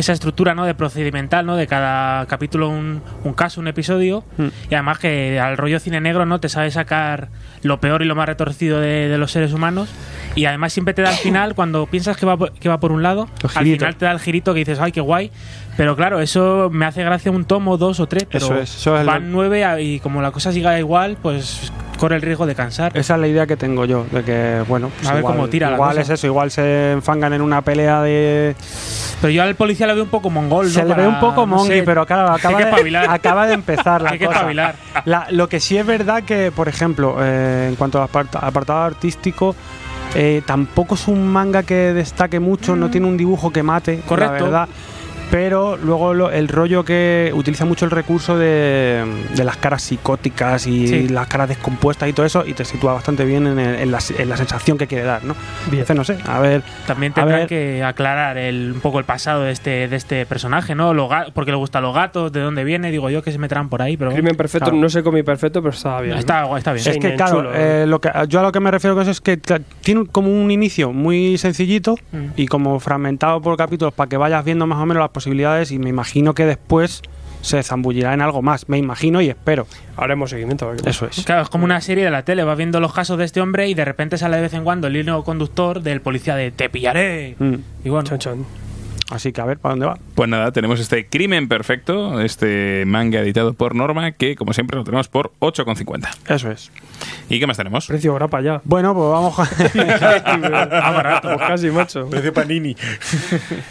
esa 0.00 0.12
estructura 0.12 0.54
¿no? 0.54 0.64
de 0.64 0.74
procedimental, 0.74 1.46
¿no? 1.46 1.56
de 1.56 1.66
cada 1.66 2.26
capítulo 2.26 2.68
un, 2.68 3.02
un 3.22 3.32
caso, 3.34 3.60
un 3.60 3.68
episodio. 3.68 4.24
Y 4.68 4.74
además 4.74 4.98
que 4.98 5.38
al 5.38 5.56
rollo 5.56 5.78
cine 5.78 6.00
negro 6.00 6.26
no 6.26 6.40
te 6.40 6.48
sabe 6.48 6.70
sacar 6.70 7.28
lo 7.62 7.80
peor 7.80 8.02
y 8.02 8.06
lo 8.06 8.14
más 8.14 8.26
retorcido 8.26 8.80
de, 8.80 9.08
de 9.08 9.18
los 9.18 9.30
seres 9.30 9.52
humanos. 9.52 9.88
Y 10.34 10.44
además 10.46 10.72
siempre 10.72 10.94
te 10.94 11.02
da 11.02 11.10
al 11.10 11.16
final, 11.16 11.54
cuando 11.54 11.86
piensas 11.86 12.16
que 12.16 12.24
va, 12.26 12.36
que 12.52 12.68
va 12.68 12.80
por 12.80 12.92
un 12.92 13.02
lado, 13.02 13.28
al 13.54 13.64
final 13.64 13.96
te 13.96 14.04
da 14.04 14.12
el 14.12 14.20
girito 14.20 14.54
que 14.54 14.60
dices, 14.60 14.78
ay, 14.80 14.92
qué 14.92 15.00
guay. 15.00 15.30
Pero 15.80 15.96
claro, 15.96 16.20
eso 16.20 16.68
me 16.70 16.84
hace 16.84 17.02
gracia 17.02 17.30
un 17.30 17.46
tomo, 17.46 17.78
dos 17.78 18.00
o 18.00 18.06
tres, 18.06 18.26
pero 18.30 18.44
Eso 18.44 18.54
es, 18.58 18.76
eso 18.76 18.98
es 18.98 19.06
van 19.06 19.22
lo- 19.24 19.28
nueve 19.30 19.82
y 19.82 19.98
como 20.00 20.20
la 20.20 20.30
cosa 20.30 20.52
siga 20.52 20.78
igual, 20.78 21.16
pues 21.22 21.72
corre 21.98 22.16
el 22.16 22.20
riesgo 22.20 22.44
de 22.44 22.54
cansar. 22.54 22.92
Esa 22.94 23.14
es 23.14 23.20
la 23.22 23.26
idea 23.28 23.46
que 23.46 23.56
tengo 23.56 23.86
yo, 23.86 24.04
de 24.12 24.22
que, 24.22 24.62
bueno, 24.68 24.90
pues 24.94 25.08
A 25.08 25.12
ver 25.14 25.20
igual, 25.20 25.36
cómo 25.36 25.48
tira 25.48 25.68
la 25.70 25.76
igual 25.76 25.90
cosa. 25.92 26.00
es 26.02 26.10
eso, 26.10 26.26
igual 26.26 26.50
se 26.50 26.92
enfangan 26.92 27.32
en 27.32 27.40
una 27.40 27.62
pelea 27.62 28.02
de... 28.02 28.54
Pero 29.22 29.30
yo 29.32 29.42
al 29.42 29.54
policía 29.54 29.86
le 29.86 29.94
veo 29.94 30.02
un 30.04 30.10
poco 30.10 30.28
mongol, 30.28 30.66
¿no? 30.66 30.70
Se 30.70 30.84
le 30.84 30.92
ve 30.92 31.06
un 31.08 31.18
poco 31.18 31.46
no 31.46 31.56
mongi, 31.56 31.78
sé, 31.78 31.82
pero 31.82 32.04
claro, 32.04 32.30
acaba, 32.34 32.58
de, 32.58 32.96
acaba 33.08 33.46
de 33.46 33.54
empezar 33.54 34.02
la 34.02 34.10
Hay 34.10 34.18
que 34.18 34.26
cosa. 34.26 34.46
La- 35.06 35.28
lo 35.30 35.48
que 35.48 35.60
sí 35.60 35.78
es 35.78 35.86
verdad 35.86 36.24
que, 36.24 36.52
por 36.54 36.68
ejemplo, 36.68 37.16
eh, 37.22 37.68
en 37.70 37.76
cuanto 37.76 38.02
al 38.02 38.06
apart- 38.10 38.36
apartado 38.38 38.80
artístico, 38.82 39.56
eh, 40.14 40.42
tampoco 40.44 40.94
es 40.96 41.08
un 41.08 41.26
manga 41.26 41.62
que 41.62 41.94
destaque 41.94 42.38
mucho, 42.38 42.76
no 42.76 42.90
tiene 42.90 43.06
un 43.06 43.16
dibujo 43.16 43.50
que 43.50 43.62
mate, 43.62 44.00
Correcto. 44.06 44.34
la 44.34 44.42
verdad. 44.42 44.68
Pero 45.30 45.76
luego 45.76 46.12
lo- 46.12 46.30
el 46.30 46.48
rollo 46.48 46.84
que 46.84 47.30
utiliza 47.34 47.64
mucho 47.64 47.84
el 47.84 47.90
recurso 47.92 48.36
de, 48.36 49.04
de 49.36 49.44
las 49.44 49.56
caras 49.56 49.82
psicóticas 49.82 50.66
y 50.66 50.88
Sí. 50.88 51.08
las 51.08 51.28
caras 51.28 51.48
descompuestas 51.48 52.08
y 52.08 52.12
todo 52.12 52.26
eso, 52.26 52.44
y 52.44 52.52
te 52.54 52.64
sitúa 52.64 52.94
bastante 52.94 53.24
bien 53.24 53.46
en, 53.46 53.58
el- 53.58 53.74
en 53.76 53.90
la, 53.92 53.98
en 54.18 54.28
la 54.28 54.36
sensación 54.36 54.76
que 54.76 54.86
quiere 54.88 55.04
dar, 55.04 55.22
¿no? 55.24 55.36
Entonces, 55.70 55.96
no 55.96 56.04
sé, 56.04 56.18
a 56.26 56.40
ver. 56.40 56.62
También 56.86 57.12
tendrán 57.12 57.40
ver, 57.40 57.48
que 57.48 57.84
aclarar 57.84 58.38
el, 58.38 58.72
un 58.74 58.80
poco 58.80 58.98
el 58.98 59.04
pasado 59.04 59.42
de 59.42 59.52
este, 59.52 59.86
de 59.88 59.96
este 59.96 60.26
personaje, 60.26 60.74
¿no? 60.74 60.94
Los 60.94 61.08
ga- 61.08 61.30
porque 61.32 61.52
le 61.52 61.56
gustan 61.58 61.82
los 61.84 61.94
gatos, 61.94 62.32
de 62.32 62.40
dónde 62.40 62.64
viene, 62.64 62.90
digo 62.90 63.08
yo 63.10 63.22
que 63.22 63.30
se 63.30 63.38
meterán 63.38 63.68
por 63.68 63.82
ahí, 63.82 63.96
pero 63.96 64.10
Crimen 64.12 64.34
perfecto, 64.36 64.66
Claro. 64.70 64.80
no 64.82 64.88
sé 64.88 65.02
comí 65.02 65.22
perfecto, 65.22 65.62
pero 65.62 65.72
estaba 65.74 66.00
bien. 66.00 66.14
¿no? 66.14 66.20
está, 66.20 66.56
está 66.58 66.72
bien. 66.72 66.88
Es 66.88 66.98
que, 66.98 67.14
claro, 67.14 67.36
chulo, 67.36 67.50
eh, 67.54 67.84
lo 67.86 68.00
que, 68.00 68.10
yo 68.28 68.40
a 68.40 68.42
lo 68.42 68.50
que 68.52 68.60
me 68.60 68.70
refiero 68.70 68.94
con 68.96 69.02
eso 69.02 69.12
es 69.12 69.20
que 69.20 69.36
tiene 69.36 70.06
como 70.10 70.28
un 70.30 70.50
inicio 70.50 70.92
muy 70.92 71.38
sencillito 71.38 71.94
Mm. 72.12 72.26
y 72.36 72.46
como 72.48 72.80
fragmentado 72.80 73.40
por 73.40 73.56
capítulos 73.56 73.94
para 73.94 74.08
que 74.08 74.16
vayas 74.16 74.44
viendo 74.44 74.66
más 74.66 74.78
o 74.78 74.86
menos 74.86 75.00
las 75.00 75.10
posibilidades 75.20 75.70
y 75.70 75.78
me 75.78 75.90
imagino 75.90 76.34
que 76.34 76.46
después 76.46 77.02
se 77.42 77.62
zambullirá 77.62 78.14
en 78.14 78.22
algo 78.22 78.40
más. 78.40 78.68
Me 78.68 78.78
imagino 78.78 79.20
y 79.20 79.28
espero. 79.28 79.66
Haremos 79.96 80.30
seguimiento. 80.30 80.72
Eso 80.84 81.06
es. 81.06 81.24
Claro, 81.24 81.42
es 81.42 81.48
como 81.50 81.64
una 81.64 81.80
serie 81.82 82.04
de 82.04 82.10
la 82.10 82.24
tele, 82.24 82.42
vas 82.42 82.56
viendo 82.56 82.80
los 82.80 82.94
casos 82.94 83.18
de 83.18 83.24
este 83.24 83.40
hombre 83.40 83.68
y 83.68 83.74
de 83.74 83.84
repente 83.84 84.16
sale 84.16 84.36
de 84.36 84.42
vez 84.42 84.54
en 84.54 84.64
cuando 84.64 84.86
el 84.86 84.96
hilo 84.96 85.22
conductor 85.24 85.82
del 85.82 86.00
policía 86.00 86.36
de 86.36 86.50
te 86.50 86.70
pillaré. 86.70 87.36
Mm. 87.38 87.54
Y 87.84 87.88
bueno, 87.90 88.08
Chon, 88.08 88.18
chon. 88.18 88.46
Así 89.10 89.32
que 89.32 89.40
a 89.40 89.44
ver, 89.44 89.58
¿para 89.58 89.72
dónde 89.72 89.86
va? 89.86 89.98
Pues 90.14 90.28
nada, 90.30 90.52
tenemos 90.52 90.78
este 90.78 91.06
Crimen 91.06 91.48
Perfecto, 91.48 92.20
este 92.20 92.84
manga 92.86 93.18
editado 93.20 93.54
por 93.54 93.74
Norma, 93.74 94.12
que 94.12 94.36
como 94.36 94.52
siempre 94.52 94.76
lo 94.78 94.84
tenemos 94.84 95.08
por 95.08 95.32
8,50. 95.40 96.08
Eso 96.28 96.50
es. 96.50 96.70
¿Y 97.28 97.40
qué 97.40 97.46
más 97.48 97.56
tenemos? 97.56 97.86
Precio 97.88 98.14
grapa 98.14 98.40
ya. 98.40 98.60
Bueno, 98.64 98.94
pues 98.94 99.10
vamos. 99.10 99.34
ah, 99.38 100.92
barato. 100.94 101.28
Pues 101.36 101.48
casi, 101.48 101.70
macho. 101.70 102.06
Precio 102.08 102.32
Panini. 102.32 102.76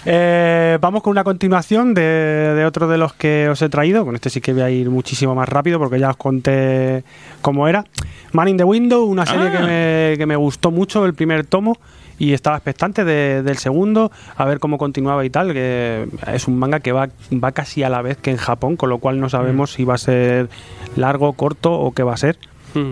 Eh, 0.05 0.77
vamos 0.81 1.03
con 1.03 1.11
una 1.11 1.23
continuación 1.23 1.93
de, 1.93 2.01
de 2.01 2.65
otro 2.65 2.87
de 2.87 2.97
los 2.97 3.13
que 3.13 3.47
os 3.49 3.61
he 3.61 3.69
traído. 3.69 4.05
Con 4.05 4.15
este 4.15 4.29
sí 4.29 4.41
que 4.41 4.53
voy 4.53 4.61
a 4.61 4.69
ir 4.69 4.89
muchísimo 4.89 5.35
más 5.35 5.47
rápido 5.47 5.77
porque 5.79 5.99
ya 5.99 6.09
os 6.09 6.17
conté 6.17 7.03
cómo 7.41 7.67
era. 7.67 7.85
Man 8.31 8.47
in 8.47 8.57
the 8.57 8.63
Window, 8.63 9.05
una 9.05 9.25
serie 9.25 9.47
Ah. 9.47 9.51
que, 9.51 9.63
me, 9.63 10.17
que 10.17 10.25
me 10.25 10.35
gustó 10.35 10.71
mucho 10.71 11.05
el 11.05 11.13
primer 11.13 11.45
tomo 11.45 11.77
y 12.19 12.33
estaba 12.33 12.57
expectante 12.57 13.03
de- 13.05 13.41
del 13.41 13.57
segundo, 13.57 14.11
a 14.35 14.45
ver 14.45 14.59
cómo 14.59 14.77
continuaba 14.77 15.25
y 15.25 15.29
tal. 15.29 15.53
Que 15.53 16.07
es 16.33 16.47
un 16.47 16.59
manga 16.59 16.79
que 16.81 16.91
va, 16.91 17.07
va 17.33 17.51
casi 17.53 17.81
a 17.81 17.89
la 17.89 18.01
vez 18.01 18.17
que 18.17 18.29
en 18.31 18.37
Japón, 18.37 18.75
con 18.75 18.89
lo 18.89 18.99
cual 18.99 19.19
no 19.19 19.29
sabemos 19.29 19.71
si 19.73 19.85
va 19.85 19.95
a 19.95 19.97
ser 19.97 20.49
largo, 20.95 21.33
corto 21.33 21.71
o 21.73 21.91
qué 21.93 22.03
va 22.03 22.13
a 22.13 22.17
ser. 22.17 22.37
Mm. 22.75 22.91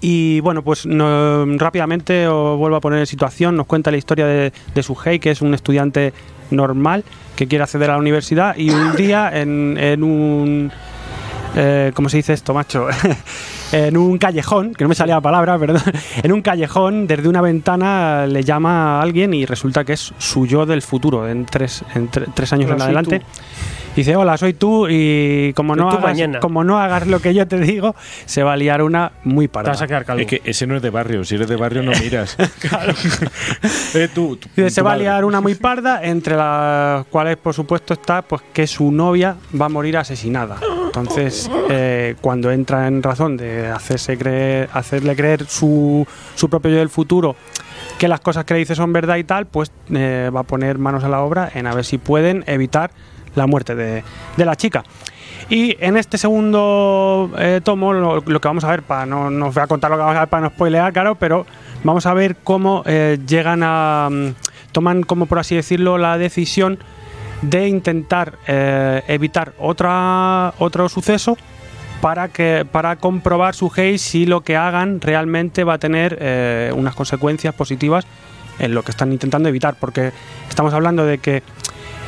Y 0.00 0.40
bueno, 0.40 0.62
pues 0.62 0.86
no- 0.86 1.44
rápidamente 1.56 2.28
os 2.28 2.58
vuelvo 2.58 2.76
a 2.76 2.80
poner 2.80 2.98
en 3.00 3.06
situación. 3.06 3.56
Nos 3.56 3.66
cuenta 3.66 3.90
la 3.90 3.96
historia 3.96 4.26
de, 4.26 4.52
de 4.74 4.82
Suhei, 4.82 5.18
que 5.18 5.30
es 5.30 5.40
un 5.42 5.54
estudiante 5.54 6.12
normal 6.50 7.04
que 7.36 7.46
quiere 7.46 7.62
acceder 7.64 7.90
a 7.90 7.94
la 7.94 7.98
universidad 7.98 8.56
y 8.56 8.70
un 8.70 8.96
día 8.96 9.30
en, 9.32 9.76
en 9.78 10.02
un... 10.02 10.72
Eh, 11.56 11.92
¿Cómo 11.94 12.08
se 12.08 12.18
dice 12.18 12.32
esto, 12.34 12.54
macho? 12.54 12.86
en 13.72 13.96
un 13.96 14.18
callejón, 14.18 14.74
que 14.74 14.84
no 14.84 14.88
me 14.88 14.94
salía 14.94 15.14
la 15.16 15.20
palabra, 15.20 15.58
perdón. 15.58 15.82
En 16.22 16.32
un 16.32 16.42
callejón, 16.42 17.06
desde 17.06 17.28
una 17.28 17.40
ventana, 17.40 18.26
le 18.26 18.44
llama 18.44 18.98
a 18.98 19.02
alguien 19.02 19.34
y 19.34 19.44
resulta 19.46 19.84
que 19.84 19.94
es 19.94 20.12
su 20.18 20.46
yo 20.46 20.66
del 20.66 20.82
futuro, 20.82 21.28
en 21.28 21.46
tres, 21.46 21.82
en 21.94 22.10
tre- 22.10 22.26
tres 22.34 22.52
años 22.52 22.66
Hola, 22.66 22.76
en 22.76 22.82
adelante. 22.82 23.22
Dice, 23.96 24.14
hola, 24.14 24.36
soy 24.36 24.52
tú 24.54 24.86
y 24.88 25.52
como 25.54 25.74
no, 25.74 25.88
tú 25.88 25.96
hagas, 25.96 26.02
mañana. 26.10 26.38
como 26.38 26.62
no 26.62 26.78
hagas 26.78 27.08
lo 27.08 27.18
que 27.20 27.34
yo 27.34 27.48
te 27.48 27.58
digo, 27.58 27.96
se 28.26 28.44
va 28.44 28.52
a 28.52 28.56
liar 28.56 28.80
una 28.82 29.10
muy 29.24 29.48
te 29.48 29.54
parda. 29.54 29.70
vas 29.70 29.82
a 29.82 29.88
quedar 29.88 30.04
calvo. 30.04 30.20
Es 30.20 30.28
que 30.28 30.40
ese 30.44 30.68
no 30.68 30.76
es 30.76 30.82
de 30.82 30.90
barrio. 30.90 31.24
Si 31.24 31.34
eres 31.34 31.48
de 31.48 31.56
barrio, 31.56 31.82
no 31.82 31.90
miras. 31.92 32.36
Eh, 33.94 34.08
tú, 34.14 34.36
tú- 34.36 34.48
Dice, 34.54 34.70
se 34.70 34.82
va 34.82 34.92
a 34.92 34.96
liar 34.96 35.24
una 35.24 35.40
muy 35.40 35.54
parda, 35.56 36.00
entre 36.04 36.36
las 36.36 37.06
cuales, 37.06 37.36
por 37.38 37.54
supuesto, 37.54 37.94
está 37.94 38.22
pues 38.22 38.42
que 38.52 38.66
su 38.66 38.92
novia 38.92 39.34
va 39.60 39.66
a 39.66 39.68
morir 39.68 39.96
asesinada. 39.96 40.56
Entonces, 40.88 41.50
eh, 41.70 42.16
cuando 42.20 42.50
entra 42.50 42.86
en 42.86 43.02
razón 43.02 43.36
de 43.36 43.68
hacerse 43.68 44.16
creer, 44.18 44.68
hacerle 44.72 45.14
creer 45.14 45.46
su, 45.46 46.06
su 46.34 46.48
propio 46.48 46.72
yo 46.72 46.78
del 46.78 46.88
futuro 46.88 47.36
que 47.98 48.08
las 48.08 48.20
cosas 48.20 48.44
que 48.44 48.54
le 48.54 48.60
dice 48.60 48.74
son 48.74 48.92
verdad 48.92 49.16
y 49.16 49.24
tal, 49.24 49.46
pues 49.46 49.72
eh, 49.92 50.30
va 50.34 50.40
a 50.40 50.44
poner 50.44 50.78
manos 50.78 51.04
a 51.04 51.08
la 51.08 51.20
obra 51.20 51.50
en 51.54 51.66
a 51.66 51.74
ver 51.74 51.84
si 51.84 51.98
pueden 51.98 52.44
evitar 52.46 52.90
la 53.34 53.46
muerte 53.46 53.74
de, 53.74 54.04
de 54.36 54.44
la 54.44 54.56
chica. 54.56 54.84
Y 55.50 55.76
en 55.80 55.96
este 55.96 56.18
segundo 56.18 57.30
eh, 57.38 57.60
tomo, 57.64 57.92
lo, 57.92 58.22
que 58.22 58.48
vamos 58.48 58.64
a 58.64 58.70
ver, 58.70 58.82
para 58.82 59.06
no, 59.06 59.30
no 59.30 59.50
voy 59.50 59.62
a 59.62 59.66
contar 59.66 59.90
lo 59.90 59.96
que 59.96 60.02
vamos 60.02 60.16
a 60.16 60.20
ver 60.20 60.28
para 60.28 60.42
no 60.42 60.50
spoilear, 60.50 60.92
claro, 60.92 61.14
pero 61.14 61.46
vamos 61.84 62.04
a 62.06 62.14
ver 62.14 62.36
cómo 62.36 62.82
eh, 62.86 63.18
llegan 63.26 63.62
a. 63.62 64.08
mm, 64.10 64.28
toman, 64.72 65.02
como 65.02 65.26
por 65.26 65.38
así 65.38 65.56
decirlo, 65.56 65.96
la 65.96 66.18
decisión 66.18 66.78
de 67.42 67.68
intentar 67.68 68.38
eh, 68.46 69.02
evitar 69.08 69.52
otra, 69.58 70.54
otro 70.58 70.88
suceso 70.88 71.36
para 72.00 72.28
que 72.28 72.66
para 72.70 72.96
comprobar 72.96 73.54
su 73.54 73.72
hate 73.74 73.98
si 73.98 74.26
lo 74.26 74.42
que 74.42 74.56
hagan 74.56 75.00
realmente 75.00 75.64
va 75.64 75.74
a 75.74 75.78
tener 75.78 76.16
eh, 76.20 76.72
unas 76.74 76.94
consecuencias 76.94 77.54
positivas 77.54 78.06
en 78.58 78.74
lo 78.74 78.82
que 78.82 78.90
están 78.90 79.12
intentando 79.12 79.48
evitar 79.48 79.76
porque 79.78 80.12
estamos 80.48 80.72
hablando 80.74 81.04
de 81.04 81.18
que 81.18 81.42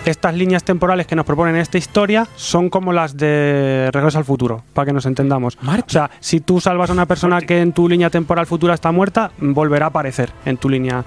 estas 0.04 0.34
líneas 0.34 0.64
temporales 0.64 1.06
que 1.06 1.14
nos 1.14 1.26
proponen 1.26 1.56
esta 1.56 1.78
historia 1.78 2.26
son 2.36 2.70
como 2.70 2.92
las 2.92 3.16
de 3.16 3.90
Regreso 3.92 4.18
al 4.18 4.24
Futuro, 4.24 4.62
para 4.72 4.86
que 4.86 4.92
nos 4.92 5.06
entendamos. 5.06 5.58
O 5.62 5.90
sea, 5.90 6.10
si 6.20 6.40
tú 6.40 6.60
salvas 6.60 6.90
a 6.90 6.92
una 6.92 7.06
persona 7.06 7.40
que 7.42 7.60
en 7.60 7.72
tu 7.72 7.88
línea 7.88 8.10
temporal 8.10 8.46
futura 8.46 8.74
está 8.74 8.92
muerta, 8.92 9.30
volverá 9.38 9.86
a 9.86 9.88
aparecer 9.88 10.32
en 10.44 10.56
tu 10.56 10.68
línea. 10.68 11.04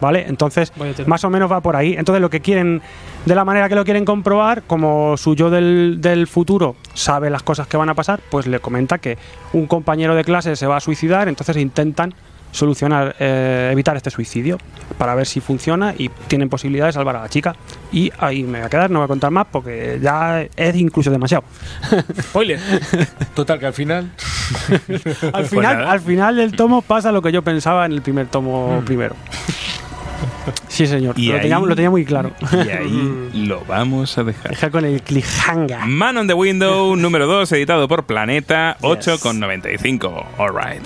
¿Vale? 0.00 0.26
Entonces, 0.28 0.72
más 1.06 1.24
o 1.24 1.30
menos 1.30 1.50
va 1.50 1.60
por 1.60 1.76
ahí. 1.76 1.94
Entonces, 1.96 2.20
lo 2.20 2.30
que 2.30 2.40
quieren, 2.40 2.82
de 3.24 3.34
la 3.34 3.44
manera 3.44 3.68
que 3.68 3.74
lo 3.74 3.84
quieren 3.84 4.04
comprobar, 4.04 4.62
como 4.62 5.16
su 5.16 5.34
yo 5.34 5.50
del, 5.50 5.98
del 6.00 6.26
futuro 6.26 6.76
sabe 6.94 7.30
las 7.30 7.42
cosas 7.42 7.66
que 7.66 7.76
van 7.76 7.88
a 7.88 7.94
pasar, 7.94 8.20
pues 8.30 8.46
le 8.46 8.60
comenta 8.60 8.98
que 8.98 9.18
un 9.52 9.66
compañero 9.66 10.14
de 10.14 10.24
clase 10.24 10.56
se 10.56 10.66
va 10.66 10.76
a 10.76 10.80
suicidar, 10.80 11.28
entonces 11.28 11.56
intentan 11.56 12.14
solucionar, 12.54 13.16
eh, 13.18 13.70
evitar 13.72 13.96
este 13.96 14.10
suicidio 14.10 14.58
para 14.96 15.14
ver 15.14 15.26
si 15.26 15.40
funciona 15.40 15.92
y 15.98 16.08
tienen 16.28 16.48
posibilidad 16.48 16.86
de 16.86 16.92
salvar 16.92 17.16
a 17.16 17.22
la 17.22 17.28
chica. 17.28 17.56
Y 17.92 18.12
ahí 18.18 18.44
me 18.44 18.58
voy 18.58 18.66
a 18.66 18.70
quedar, 18.70 18.90
no 18.90 19.00
voy 19.00 19.04
a 19.04 19.08
contar 19.08 19.30
más 19.32 19.46
porque 19.50 19.98
ya 20.00 20.46
es 20.56 20.76
incluso 20.76 21.10
demasiado. 21.10 21.44
Spoiler. 22.22 22.60
Total, 23.34 23.58
que 23.58 23.66
al 23.66 23.74
final. 23.74 24.10
al, 25.32 25.46
final 25.46 25.84
al 25.84 26.00
final 26.00 26.36
del 26.36 26.52
tomo 26.52 26.82
pasa 26.82 27.10
lo 27.10 27.22
que 27.22 27.32
yo 27.32 27.42
pensaba 27.42 27.86
en 27.86 27.92
el 27.92 28.02
primer 28.02 28.28
tomo 28.28 28.82
primero. 28.86 29.16
Sí, 30.68 30.86
señor. 30.86 31.18
Y 31.18 31.28
lo, 31.28 31.34
ahí- 31.36 31.40
tenía, 31.42 31.58
lo 31.58 31.74
tenía 31.74 31.90
muy 31.90 32.04
claro. 32.04 32.32
Y 32.52 32.68
ahí 32.70 33.30
lo 33.46 33.64
vamos 33.64 34.16
a 34.18 34.24
dejar. 34.24 34.50
Deja 34.50 34.70
con 34.70 34.84
el 34.84 35.02
cliffhanger. 35.02 35.78
Man 35.86 36.16
on 36.18 36.26
the 36.26 36.34
Window 36.34 36.96
número 36.96 37.26
2, 37.26 37.50
editado 37.52 37.88
por 37.88 38.04
Planeta, 38.04 38.76
8,95. 38.80 40.24
Alright. 40.38 40.84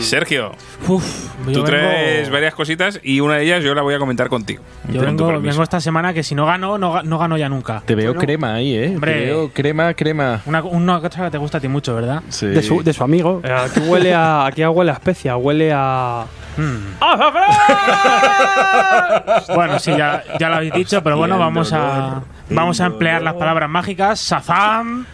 Sergio, 0.00 0.52
yo 0.88 0.88
tú 0.88 1.00
vengo- 1.46 1.64
traes 1.64 2.30
varias 2.30 2.54
cositas 2.54 3.00
y 3.02 3.20
una 3.20 3.36
de 3.36 3.44
ellas 3.44 3.64
yo 3.64 3.74
la 3.74 3.82
voy 3.82 3.94
a 3.94 3.98
comentar 3.98 4.28
contigo. 4.28 4.62
Yo 4.88 5.04
Con 5.04 5.16
tu 5.16 5.24
vengo, 5.24 5.26
permiso. 5.26 5.50
vengo 5.52 5.62
esta 5.62 5.80
semana 5.80 6.12
que 6.14 6.22
si 6.22 6.34
no 6.34 6.46
gano, 6.46 6.78
no, 6.78 6.94
ga- 6.94 7.02
no 7.04 7.18
gano 7.18 7.36
ya 7.36 7.48
nunca. 7.48 7.82
Te 7.84 7.94
veo 7.94 8.14
crema 8.14 8.54
ahí, 8.54 8.74
¿eh? 8.76 8.92
Hombre. 8.94 9.12
Te 9.14 9.20
veo 9.26 9.50
crema, 9.52 9.94
crema. 9.94 10.40
Una, 10.46 10.62
una 10.62 11.00
cosa 11.00 11.24
que 11.24 11.30
te 11.30 11.38
gusta 11.38 11.58
a 11.58 11.60
ti 11.60 11.68
mucho, 11.68 11.94
¿verdad? 11.94 12.22
Sí. 12.28 12.46
De 12.46 12.62
su, 12.62 12.82
de 12.82 12.92
su 12.92 13.02
amigo. 13.04 13.40
Eh, 13.44 13.52
Aquí 13.52 13.80
huele 13.80 14.14
a, 14.14 14.46
aquí 14.46 14.64
huele 14.64 14.90
a 14.90 14.94
especia, 14.94 15.36
huele 15.36 15.72
a. 15.74 16.24
Bueno, 19.54 19.78
sí, 19.78 19.92
ya, 19.96 20.22
ya 20.38 20.48
lo 20.48 20.56
habéis 20.56 20.72
dicho, 20.74 21.02
pero 21.02 21.16
bueno, 21.16 21.38
vamos 21.38 21.72
a, 21.72 22.22
vamos 22.50 22.80
a 22.80 22.86
emplear 22.86 23.22
las 23.22 23.34
palabras 23.34 23.68
mágicas. 23.68 24.20
Sazam. 24.20 25.06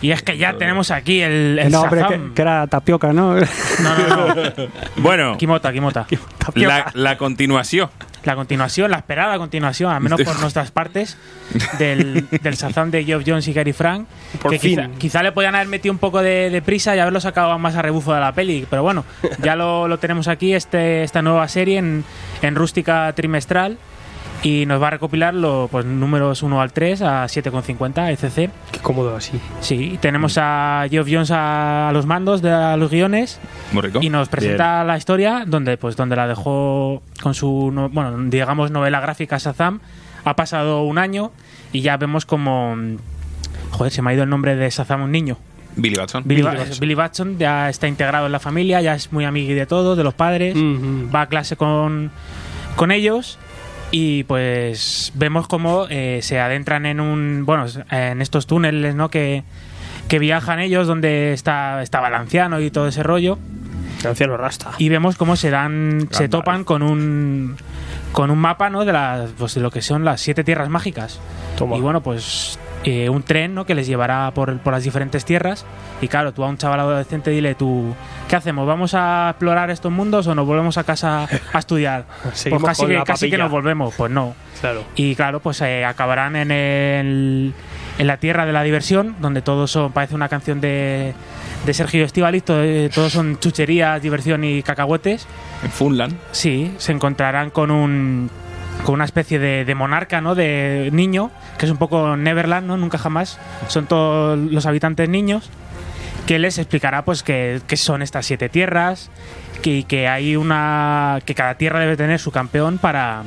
Y 0.00 0.10
es 0.10 0.22
que 0.22 0.38
ya 0.38 0.54
tenemos 0.54 0.90
aquí 0.90 1.20
el, 1.20 1.58
el 1.58 1.70
no, 1.72 1.82
hombre, 1.82 2.00
Shazam. 2.00 2.28
que, 2.28 2.34
que 2.34 2.42
era 2.42 2.66
tapioca, 2.66 3.12
¿no? 3.12 3.34
No, 3.34 3.98
no, 4.08 4.34
no. 4.34 4.52
Bueno, 4.96 5.36
Kimota, 5.38 5.72
Kimota. 5.72 6.06
la, 6.54 6.90
la 6.94 7.18
continuación. 7.18 7.90
La 8.24 8.34
continuación, 8.34 8.90
la 8.90 8.98
esperada 8.98 9.38
continuación, 9.38 9.92
al 9.92 10.00
menos 10.02 10.20
por 10.20 10.38
nuestras 10.40 10.70
partes, 10.70 11.16
del, 11.78 12.26
del 12.28 12.54
Shazam 12.56 12.90
de 12.90 13.04
Geoff 13.04 13.22
Jones 13.26 13.46
y 13.48 13.52
Gary 13.52 13.72
Frank. 13.72 14.06
Por 14.42 14.50
que 14.50 14.58
fin. 14.58 14.76
Quizá, 14.76 14.88
quizá 14.98 15.22
le 15.22 15.32
podían 15.32 15.54
haber 15.54 15.68
metido 15.68 15.92
un 15.92 15.98
poco 15.98 16.20
de, 16.20 16.50
de 16.50 16.60
prisa 16.60 16.96
y 16.96 16.98
haberlo 16.98 17.20
sacado 17.20 17.56
más 17.58 17.76
a 17.76 17.82
rebufo 17.82 18.12
de 18.12 18.20
la 18.20 18.32
peli. 18.32 18.66
Pero 18.68 18.82
bueno, 18.82 19.04
ya 19.40 19.56
lo, 19.56 19.86
lo 19.88 19.98
tenemos 19.98 20.26
aquí, 20.28 20.52
este, 20.52 21.04
esta 21.04 21.22
nueva 21.22 21.46
serie 21.48 21.78
en, 21.78 22.04
en 22.42 22.54
rústica 22.54 23.12
trimestral. 23.14 23.78
Y 24.42 24.66
nos 24.66 24.80
va 24.80 24.86
a 24.86 24.90
recopilar 24.90 25.34
los 25.34 25.68
pues, 25.68 25.84
números 25.84 26.44
1 26.44 26.60
al 26.60 26.72
3 26.72 27.02
a 27.02 27.24
7,50 27.24 28.12
ECC. 28.12 28.50
Qué 28.70 28.78
cómodo 28.80 29.16
así. 29.16 29.40
Sí, 29.60 29.98
tenemos 30.00 30.38
a 30.40 30.86
Geoff 30.88 31.08
Jones 31.10 31.32
a, 31.32 31.88
a 31.88 31.92
los 31.92 32.06
mandos 32.06 32.40
de 32.40 32.52
a 32.52 32.76
los 32.76 32.88
guiones 32.90 33.40
Muy 33.72 33.82
rico. 33.82 33.98
y 34.00 34.10
nos 34.10 34.28
presenta 34.28 34.84
la 34.84 34.96
historia 34.96 35.42
donde 35.46 35.76
pues 35.76 35.96
donde 35.96 36.14
la 36.14 36.28
dejó 36.28 37.02
con 37.20 37.34
su 37.34 37.70
no- 37.72 37.88
bueno 37.88 38.16
digamos 38.30 38.70
novela 38.70 39.00
gráfica 39.00 39.38
Shazam 39.38 39.80
ha 40.24 40.36
pasado 40.36 40.82
un 40.82 40.98
año 40.98 41.32
y 41.72 41.80
ya 41.80 41.96
vemos 41.96 42.24
como 42.24 42.76
joder 43.72 43.92
se 43.92 44.02
me 44.02 44.10
ha 44.10 44.14
ido 44.14 44.22
el 44.22 44.30
nombre 44.30 44.54
de 44.54 44.70
Shazam 44.70 45.02
un 45.02 45.10
niño 45.12 45.36
Billy 45.74 45.96
Batson. 45.96 46.22
Billy, 46.26 46.42
Ba- 46.42 46.54
Billy 46.80 46.94
Batson 46.94 47.38
ya 47.38 47.68
está 47.68 47.88
integrado 47.88 48.26
en 48.26 48.32
la 48.32 48.40
familia 48.40 48.80
ya 48.80 48.94
es 48.94 49.12
muy 49.12 49.24
amigo 49.24 49.52
de 49.54 49.66
todos 49.66 49.96
de 49.98 50.04
los 50.04 50.14
padres 50.14 50.54
va 50.56 51.22
a 51.22 51.26
clase 51.26 51.56
con, 51.56 52.10
con 52.76 52.90
ellos 52.92 53.38
y 53.90 54.24
pues 54.24 55.12
vemos 55.14 55.48
cómo 55.48 55.86
eh, 55.88 56.20
se 56.22 56.40
adentran 56.40 56.86
en 56.86 57.00
un 57.00 57.44
bueno 57.46 57.66
en 57.90 58.20
estos 58.20 58.46
túneles 58.46 58.94
no 58.94 59.10
que, 59.10 59.44
que 60.08 60.18
viajan 60.18 60.60
ellos 60.60 60.86
donde 60.86 61.32
está 61.32 61.82
estaba 61.82 62.08
el 62.08 62.14
anciano 62.14 62.60
y 62.60 62.70
todo 62.70 62.88
ese 62.88 63.02
rollo. 63.02 63.38
El 64.00 64.08
anciano 64.08 64.36
rasta. 64.36 64.72
y 64.78 64.88
vemos 64.90 65.16
cómo 65.16 65.36
se 65.36 65.50
dan 65.50 66.08
se 66.10 66.28
topan 66.28 66.64
con 66.64 66.82
un 66.82 67.56
con 68.12 68.30
un 68.30 68.38
mapa 68.38 68.70
no 68.70 68.84
de 68.84 68.92
las 68.92 69.30
pues 69.38 69.54
de 69.54 69.60
lo 69.60 69.70
que 69.70 69.82
son 69.82 70.04
las 70.04 70.20
siete 70.20 70.44
tierras 70.44 70.68
mágicas. 70.68 71.20
Toma. 71.56 71.76
y 71.76 71.80
bueno 71.80 72.02
pues 72.02 72.58
eh, 72.90 73.08
un 73.08 73.22
tren 73.22 73.54
no 73.54 73.64
que 73.66 73.74
les 73.74 73.86
llevará 73.86 74.30
por, 74.32 74.58
por 74.58 74.72
las 74.72 74.84
diferentes 74.84 75.24
tierras 75.24 75.64
y 76.00 76.08
claro 76.08 76.32
tú 76.32 76.44
a 76.44 76.48
un 76.48 76.56
chaval 76.58 76.80
adolescente 76.80 77.30
dile 77.30 77.54
tú 77.54 77.94
qué 78.28 78.36
hacemos 78.36 78.66
vamos 78.66 78.94
a 78.94 79.28
explorar 79.30 79.70
estos 79.70 79.90
mundos 79.92 80.26
o 80.26 80.34
nos 80.34 80.46
volvemos 80.46 80.78
a 80.78 80.84
casa 80.84 81.26
a 81.52 81.58
estudiar 81.58 82.04
pues 82.22 82.44
casi 82.64 82.82
con 82.82 82.88
que 82.90 82.94
la 82.94 83.04
casi 83.04 83.30
que 83.30 83.38
nos 83.38 83.50
volvemos 83.50 83.94
pues 83.96 84.10
no 84.10 84.34
Claro. 84.60 84.82
y 84.96 85.14
claro, 85.14 85.38
pues 85.38 85.60
eh, 85.60 85.84
acabarán 85.84 86.34
en, 86.34 86.50
el, 86.50 87.54
en 87.96 88.06
la 88.08 88.16
tierra 88.16 88.44
de 88.44 88.52
la 88.52 88.64
diversión, 88.64 89.14
donde 89.20 89.40
todos 89.40 89.70
son, 89.70 89.92
parece 89.92 90.16
una 90.16 90.28
canción 90.28 90.60
de, 90.60 91.14
de 91.64 91.74
Sergio 91.74 92.04
Estivaliz, 92.04 92.42
todo- 92.42 92.64
eh, 92.64 92.90
todos 92.92 93.12
son 93.12 93.38
chucherías, 93.38 94.02
diversión 94.02 94.42
y 94.42 94.64
cacahuetes. 94.64 95.28
En 95.62 95.70
Funland. 95.70 96.16
Sí, 96.32 96.74
se 96.78 96.90
encontrarán 96.90 97.50
con 97.50 97.70
un 97.70 98.28
con 98.84 98.94
una 98.94 99.04
especie 99.04 99.38
de, 99.38 99.74
monarca, 99.74 100.20
¿no? 100.20 100.34
De 100.34 100.90
niño, 100.92 101.30
que 101.58 101.66
es 101.66 101.72
un 101.72 101.78
poco 101.78 102.16
Neverland, 102.16 102.66
¿no? 102.66 102.76
Nunca 102.76 102.98
jamás. 102.98 103.38
Son 103.68 103.86
todos 103.86 104.38
los 104.38 104.66
habitantes 104.66 105.08
niños 105.08 105.50
que 106.26 106.38
les 106.38 106.58
explicará 106.58 107.04
pues 107.04 107.22
que 107.22 107.62
son 107.76 108.02
estas 108.02 108.26
siete 108.26 108.50
tierras 108.50 109.10
que, 109.62 109.84
que 109.84 110.08
hay 110.08 110.36
una 110.36 111.20
que 111.24 111.34
cada 111.34 111.54
tierra 111.54 111.80
debe 111.80 111.96
tener 111.96 112.18
su 112.18 112.30
campeón 112.30 112.78
para 112.78 113.22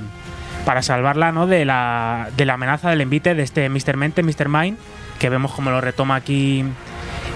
para 0.65 0.81
salvarla 0.81 1.31
¿no? 1.31 1.47
de 1.47 1.65
la 1.65 2.30
de 2.38 2.45
la 2.45 2.53
amenaza 2.53 2.89
del 2.89 3.01
envite 3.01 3.35
de 3.35 3.43
este 3.43 3.69
Mr. 3.69 3.97
Mente, 3.97 4.23
Mr. 4.23 4.47
Mind 4.47 4.77
que 5.19 5.30
vemos 5.30 5.51
como 5.51 5.71
lo 5.71 5.81
retoma 5.81 6.15
aquí 6.15 6.63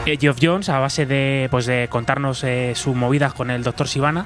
Geoff 0.05 0.37
Jones 0.41 0.69
a 0.69 0.79
base 0.79 1.05
de 1.05 1.47
pues 1.51 1.65
de 1.65 1.87
contarnos 1.89 2.43
eh, 2.43 2.73
sus 2.75 2.95
movidas 2.95 3.33
con 3.33 3.49
el 3.49 3.63
Dr. 3.63 3.87
Sivana 3.87 4.25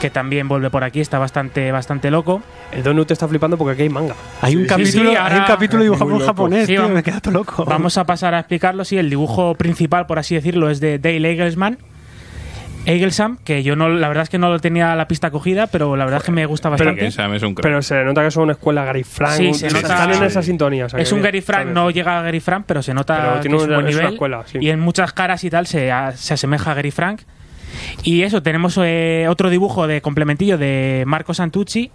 que 0.00 0.10
también 0.10 0.46
vuelve 0.46 0.70
por 0.70 0.84
aquí 0.84 1.00
está 1.00 1.18
bastante 1.18 1.72
bastante 1.72 2.10
loco 2.10 2.42
El 2.72 2.82
Donut 2.82 3.10
está 3.10 3.26
flipando 3.26 3.56
porque 3.56 3.72
aquí 3.72 3.82
hay 3.82 3.88
manga. 3.88 4.14
Hay 4.42 4.54
un 4.56 4.62
Sí, 4.62 4.68
capítulo, 4.68 5.04
sí, 5.04 5.08
hay 5.10 5.16
ahora- 5.16 5.38
un 5.38 5.44
capítulo 5.46 5.82
dibujado 5.82 6.10
loco. 6.10 6.24
japonés, 6.26 6.66
Sí, 6.66 6.72
tío, 6.72 6.82
vamos- 6.82 6.94
me 6.96 7.02
queda 7.02 7.20
todo 7.20 7.32
loco. 7.34 7.64
Vamos 7.64 7.96
a 7.96 8.04
pasar 8.04 8.34
a 8.34 8.40
explicarlo. 8.40 8.84
Sí, 8.84 8.98
el 8.98 9.08
dibujo 9.08 9.54
principal, 9.54 10.06
por 10.06 10.18
así 10.18 10.34
decirlo, 10.34 10.68
es 10.68 10.78
de 10.80 10.98
Dale 10.98 11.30
Egglesman. 11.32 11.78
Egglesam, 12.86 13.36
que 13.44 13.62
yo 13.62 13.76
no, 13.76 13.90
la 13.90 14.08
verdad 14.08 14.22
es 14.22 14.30
que 14.30 14.38
no 14.38 14.48
lo 14.48 14.60
tenía 14.60 14.94
la 14.96 15.08
pista 15.08 15.30
cogida, 15.30 15.66
pero 15.66 15.94
la 15.96 16.04
verdad 16.04 16.20
es 16.20 16.24
que 16.24 16.32
me 16.32 16.46
gusta 16.46 16.70
Pero 16.70 16.86
bastante. 16.92 17.10
Sam 17.10 17.34
es 17.34 17.42
un 17.42 17.54
crack. 17.54 17.62
Pero 17.64 17.82
se 17.82 18.02
nota 18.02 18.22
que 18.22 18.30
son 18.30 18.44
una 18.44 18.52
escuela 18.52 18.82
Gary 18.84 19.04
Frank. 19.04 19.32
Sí, 19.36 19.52
se 19.52 19.66
nota- 19.66 19.80
Están 19.80 20.12
en 20.14 20.22
esa 20.22 20.42
sintonía. 20.42 20.86
o 20.86 20.88
sea, 20.88 20.98
es 21.00 21.12
un 21.12 21.20
Gary 21.20 21.42
Frank, 21.42 21.66
no 21.68 21.90
llega 21.90 22.18
a 22.18 22.22
Gary 22.22 22.40
Frank, 22.40 22.64
pero 22.66 22.82
se 22.82 22.94
nota 22.94 23.16
Pero 23.20 23.34
que 23.34 23.40
tiene 23.40 23.56
es 23.58 23.62
un 23.64 23.68
buen 23.74 23.86
es 23.88 23.94
una 23.94 24.00
nivel. 24.02 24.14
escuela, 24.14 24.42
sí. 24.46 24.58
Y 24.60 24.70
en 24.70 24.80
muchas 24.80 25.12
caras 25.12 25.44
y 25.44 25.50
tal 25.50 25.66
se, 25.66 25.92
a- 25.92 26.12
se 26.12 26.32
asemeja 26.34 26.70
a 26.70 26.74
Gary 26.74 26.90
Frank. 26.90 27.20
Y 28.02 28.22
eso, 28.22 28.42
tenemos 28.42 28.78
eh, 28.82 29.26
otro 29.28 29.50
dibujo 29.50 29.86
de 29.86 30.00
complementillo 30.00 30.58
de 30.58 31.04
Marco 31.06 31.34
Santucci 31.34 31.90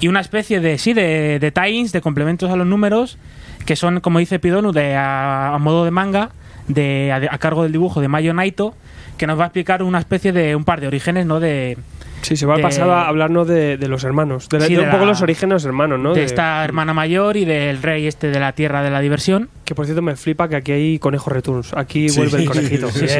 y 0.00 0.08
una 0.08 0.20
especie 0.20 0.60
de, 0.60 0.78
sí, 0.78 0.92
de, 0.92 1.38
de 1.38 1.52
tie-ins, 1.52 1.92
de 1.92 2.00
complementos 2.00 2.50
a 2.50 2.56
los 2.56 2.66
números, 2.66 3.18
que 3.66 3.76
son, 3.76 4.00
como 4.00 4.18
dice 4.18 4.38
Pidonu, 4.38 4.72
de, 4.72 4.94
a, 4.96 5.54
a 5.54 5.58
modo 5.58 5.84
de 5.84 5.90
manga, 5.90 6.30
de, 6.68 7.10
a, 7.12 7.34
a 7.34 7.38
cargo 7.38 7.62
del 7.64 7.72
dibujo 7.72 8.00
de 8.00 8.08
Mayo 8.08 8.32
Naito, 8.34 8.74
que 9.18 9.26
nos 9.26 9.38
va 9.38 9.44
a 9.44 9.46
explicar 9.48 9.82
una 9.82 9.98
especie 9.98 10.32
de 10.32 10.56
un 10.56 10.64
par 10.64 10.80
de 10.80 10.86
orígenes, 10.86 11.26
¿no? 11.26 11.40
De, 11.40 11.76
Sí, 12.22 12.36
se 12.36 12.44
va 12.44 12.56
de- 12.56 12.60
a 12.60 12.64
pasar 12.64 12.88
a 12.90 13.08
hablarnos 13.08 13.48
de, 13.48 13.78
de 13.78 13.88
los 13.88 14.04
hermanos. 14.04 14.48
De, 14.50 14.58
la- 14.60 14.66
Sí, 14.66 14.74
de 14.74 14.82
un 14.82 14.90
poco 14.90 15.04
la- 15.04 15.10
los 15.12 15.22
orígenes 15.22 15.64
hermanos, 15.64 15.98
¿no? 15.98 16.12
de 16.14 16.22
esta 16.24 16.62
hermana 16.64 16.92
mayor 16.92 17.38
y 17.38 17.46
del 17.46 17.82
rey 17.82 18.06
este 18.06 18.28
de 18.28 18.38
la 18.38 18.52
tierra 18.52 18.82
de 18.82 18.90
la 18.90 19.00
diversión. 19.00 19.48
Que 19.64 19.74
por 19.74 19.86
cierto 19.86 20.02
me 20.02 20.16
flipa 20.16 20.46
que 20.48 20.56
aquí 20.56 20.72
hay 20.72 20.98
conejo 20.98 21.30
returns. 21.30 21.72
Aquí 21.74 22.10
Sí. 22.10 22.18
vuelve 22.20 22.38
el 22.42 22.48
conejito. 22.48 22.90
Sí, 22.90 23.06
bien, 23.06 23.18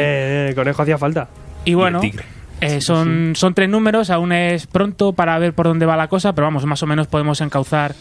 el 0.48 0.54
conejo 0.54 0.82
hacía 0.82 0.98
falta. 0.98 1.28
Y 1.64 1.74
bueno, 1.74 2.00
tigre. 2.00 2.24
eh, 2.60 2.80
son, 2.80 3.32
son 3.36 3.54
tres 3.54 3.68
números, 3.68 4.10
aún 4.10 4.32
es 4.32 4.66
pronto 4.66 5.12
para 5.12 5.38
ver 5.38 5.52
por 5.52 5.66
dónde 5.66 5.86
va 5.86 5.96
la 5.96 6.08
cosa, 6.08 6.34
pero 6.34 6.46
vamos, 6.46 6.64
más 6.66 6.82
o 6.82 6.86
menos 6.86 7.06
podemos 7.06 7.40
encauzar 7.40 7.94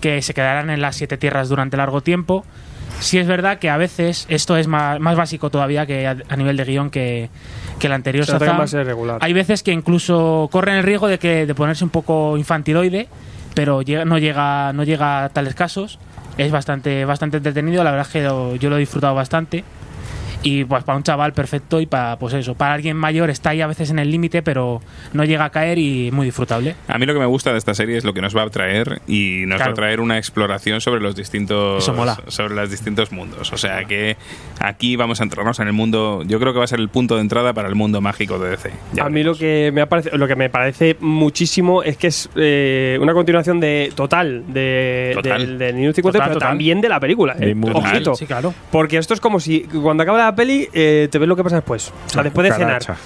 que 0.00 0.20
se 0.22 0.34
quedarán 0.34 0.68
en 0.70 0.80
las 0.82 0.96
siete 0.96 1.16
tierras 1.16 1.48
durante 1.48 1.76
largo 1.76 2.02
tiempo. 2.02 2.44
Sí 3.00 3.18
es 3.18 3.26
verdad 3.26 3.58
que 3.58 3.68
a 3.68 3.76
veces 3.76 4.26
esto 4.28 4.56
es 4.56 4.68
más, 4.68 5.00
más 5.00 5.16
básico 5.16 5.50
todavía 5.50 5.86
que 5.86 6.06
a, 6.06 6.16
a 6.28 6.36
nivel 6.36 6.56
de 6.56 6.64
guion 6.64 6.90
que, 6.90 7.28
que 7.78 7.86
el 7.88 7.92
anterior 7.92 8.24
Shazam. 8.26 8.60
va 8.60 8.66
ser 8.66 8.86
regular. 8.86 9.18
Hay 9.20 9.32
veces 9.32 9.62
que 9.62 9.72
incluso 9.72 10.48
corren 10.52 10.76
el 10.76 10.82
riesgo 10.84 11.08
de 11.08 11.18
que 11.18 11.46
de 11.46 11.54
ponerse 11.54 11.84
un 11.84 11.90
poco 11.90 12.36
infantiloide, 12.38 13.08
pero 13.54 13.82
llega- 13.82 14.04
no 14.04 14.18
llega 14.18 14.72
no 14.72 14.84
llega 14.84 15.24
a 15.24 15.28
tales 15.30 15.54
casos. 15.54 15.98
Es 16.38 16.52
bastante 16.52 17.04
bastante 17.04 17.38
entretenido, 17.38 17.82
la 17.84 17.90
verdad 17.90 18.06
es 18.06 18.12
que 18.12 18.22
lo- 18.22 18.56
yo 18.56 18.70
lo 18.70 18.76
he 18.76 18.80
disfrutado 18.80 19.14
bastante. 19.14 19.64
Y 20.46 20.64
pues 20.64 20.84
para 20.84 20.96
un 20.96 21.02
chaval 21.02 21.32
perfecto 21.32 21.80
y 21.80 21.86
para 21.86 22.18
pues 22.18 22.34
eso, 22.34 22.54
para 22.54 22.74
alguien 22.74 22.96
mayor 22.96 23.30
está 23.30 23.50
ahí 23.50 23.60
a 23.60 23.66
veces 23.66 23.90
en 23.90 23.98
el 23.98 24.10
límite, 24.10 24.42
pero 24.42 24.80
no 25.12 25.24
llega 25.24 25.44
a 25.44 25.50
caer 25.50 25.78
y 25.78 26.10
muy 26.12 26.26
disfrutable. 26.26 26.76
A 26.88 26.98
mí 26.98 27.06
lo 27.06 27.12
que 27.14 27.20
me 27.20 27.26
gusta 27.26 27.52
de 27.52 27.58
esta 27.58 27.74
serie 27.74 27.96
es 27.96 28.04
lo 28.04 28.14
que 28.14 28.20
nos 28.22 28.36
va 28.36 28.42
a 28.42 28.50
traer 28.50 29.00
y 29.08 29.44
nos 29.46 29.60
va 29.60 29.66
a 29.66 29.74
traer 29.74 30.00
una 30.00 30.18
exploración 30.18 30.80
sobre 30.80 31.00
los 31.00 31.16
distintos 31.16 31.84
sobre 32.28 32.54
los 32.54 32.70
distintos 32.70 33.12
mundos. 33.12 33.52
O 33.52 33.56
sea 33.56 33.84
que 33.84 34.16
aquí 34.60 34.96
vamos 34.96 35.20
a 35.20 35.24
entrarnos 35.24 35.58
en 35.60 35.66
el 35.66 35.72
mundo. 35.72 36.22
Yo 36.26 36.38
creo 36.38 36.52
que 36.52 36.58
va 36.58 36.64
a 36.64 36.68
ser 36.68 36.80
el 36.80 36.88
punto 36.88 37.16
de 37.16 37.22
entrada 37.22 37.52
para 37.52 37.68
el 37.68 37.74
mundo 37.74 38.00
mágico 38.00 38.38
de 38.38 38.50
DC. 38.50 38.70
Ya 38.92 39.04
a 39.04 39.10
mí 39.10 39.22
lo 39.22 39.34
que 39.34 39.70
me 39.72 39.86
parece, 39.86 40.16
lo 40.16 40.26
que 40.28 40.36
me 40.36 40.48
parece 40.50 40.96
muchísimo 41.00 41.82
es 41.82 41.96
que 41.96 42.06
es 42.08 42.28
eh, 42.36 42.98
una 43.00 43.12
continuación 43.14 43.58
de 43.60 43.92
total 43.94 44.44
de 44.52 45.12
Total. 45.14 45.38
del, 45.40 45.58
del 45.58 45.76
New 45.76 45.92
50, 45.92 46.02
Total, 46.02 46.20
pero 46.28 46.34
total. 46.34 46.48
también 46.50 46.80
de 46.80 46.88
la 46.88 47.00
película. 47.00 47.36
Eh. 47.40 47.54
muy- 47.54 47.70
Ojito. 47.74 48.14
Sí, 48.14 48.26
claro. 48.26 48.54
Porque 48.70 48.96
esto 48.98 49.12
es 49.14 49.20
como 49.20 49.40
si 49.40 49.60
cuando 49.62 50.02
acaba 50.02 50.18
la 50.18 50.34
peli 50.36 50.68
eh, 50.72 51.08
te 51.10 51.18
ves 51.18 51.28
lo 51.28 51.34
que 51.34 51.42
pasa 51.42 51.56
después. 51.56 51.92
O 52.06 52.10
sea, 52.10 52.22
después 52.22 52.48
de 52.48 52.54
cenar. 52.54 52.80
Caracha. 52.84 52.96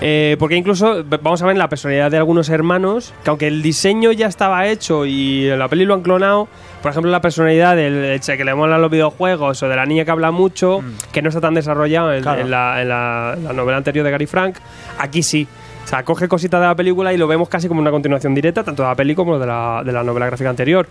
Eh, 0.00 0.36
porque 0.38 0.54
incluso 0.54 1.04
vamos 1.04 1.42
a 1.42 1.46
ver 1.46 1.56
la 1.56 1.68
personalidad 1.68 2.10
de 2.10 2.18
algunos 2.18 2.48
hermanos, 2.50 3.12
que 3.24 3.30
aunque 3.30 3.48
el 3.48 3.62
diseño 3.62 4.12
ya 4.12 4.26
estaba 4.28 4.66
hecho 4.68 5.04
y 5.06 5.48
la 5.56 5.66
peli 5.68 5.84
lo 5.84 5.94
han 5.94 6.02
clonado, 6.02 6.46
por 6.82 6.92
ejemplo, 6.92 7.10
la 7.10 7.20
personalidad 7.20 7.74
del 7.74 8.20
che 8.20 8.36
que 8.36 8.44
le 8.44 8.54
molan 8.54 8.80
los 8.80 8.90
videojuegos 8.92 9.60
o 9.62 9.68
de 9.68 9.74
la 9.74 9.86
niña 9.86 10.04
que 10.04 10.10
habla 10.12 10.30
mucho, 10.30 10.82
que 11.12 11.20
no 11.20 11.28
está 11.30 11.40
tan 11.40 11.54
desarrollado 11.54 12.12
en, 12.14 12.22
Claro. 12.22 12.40
en 12.42 12.50
la, 12.50 12.80
en 12.82 12.88
la- 12.88 13.34
en 13.36 13.44
la 13.44 13.52
novela 13.52 13.76
anterior 13.78 14.04
de 14.04 14.10
Gary 14.12 14.26
Frank, 14.26 14.56
aquí 14.98 15.22
sí. 15.24 15.48
O 15.88 15.90
sea, 15.90 16.02
coge 16.02 16.28
cositas 16.28 16.60
de 16.60 16.66
la 16.66 16.74
película 16.74 17.14
y 17.14 17.16
lo 17.16 17.26
vemos 17.26 17.48
casi 17.48 17.66
como 17.66 17.80
una 17.80 17.90
continuación 17.90 18.34
directa, 18.34 18.62
tanto 18.62 18.82
de 18.82 18.90
la 18.90 18.94
peli 18.94 19.14
como 19.14 19.38
de 19.38 19.46
la, 19.46 19.80
de 19.82 19.90
la 19.90 20.04
novela 20.04 20.26
gráfica 20.26 20.50
anterior. 20.50 20.86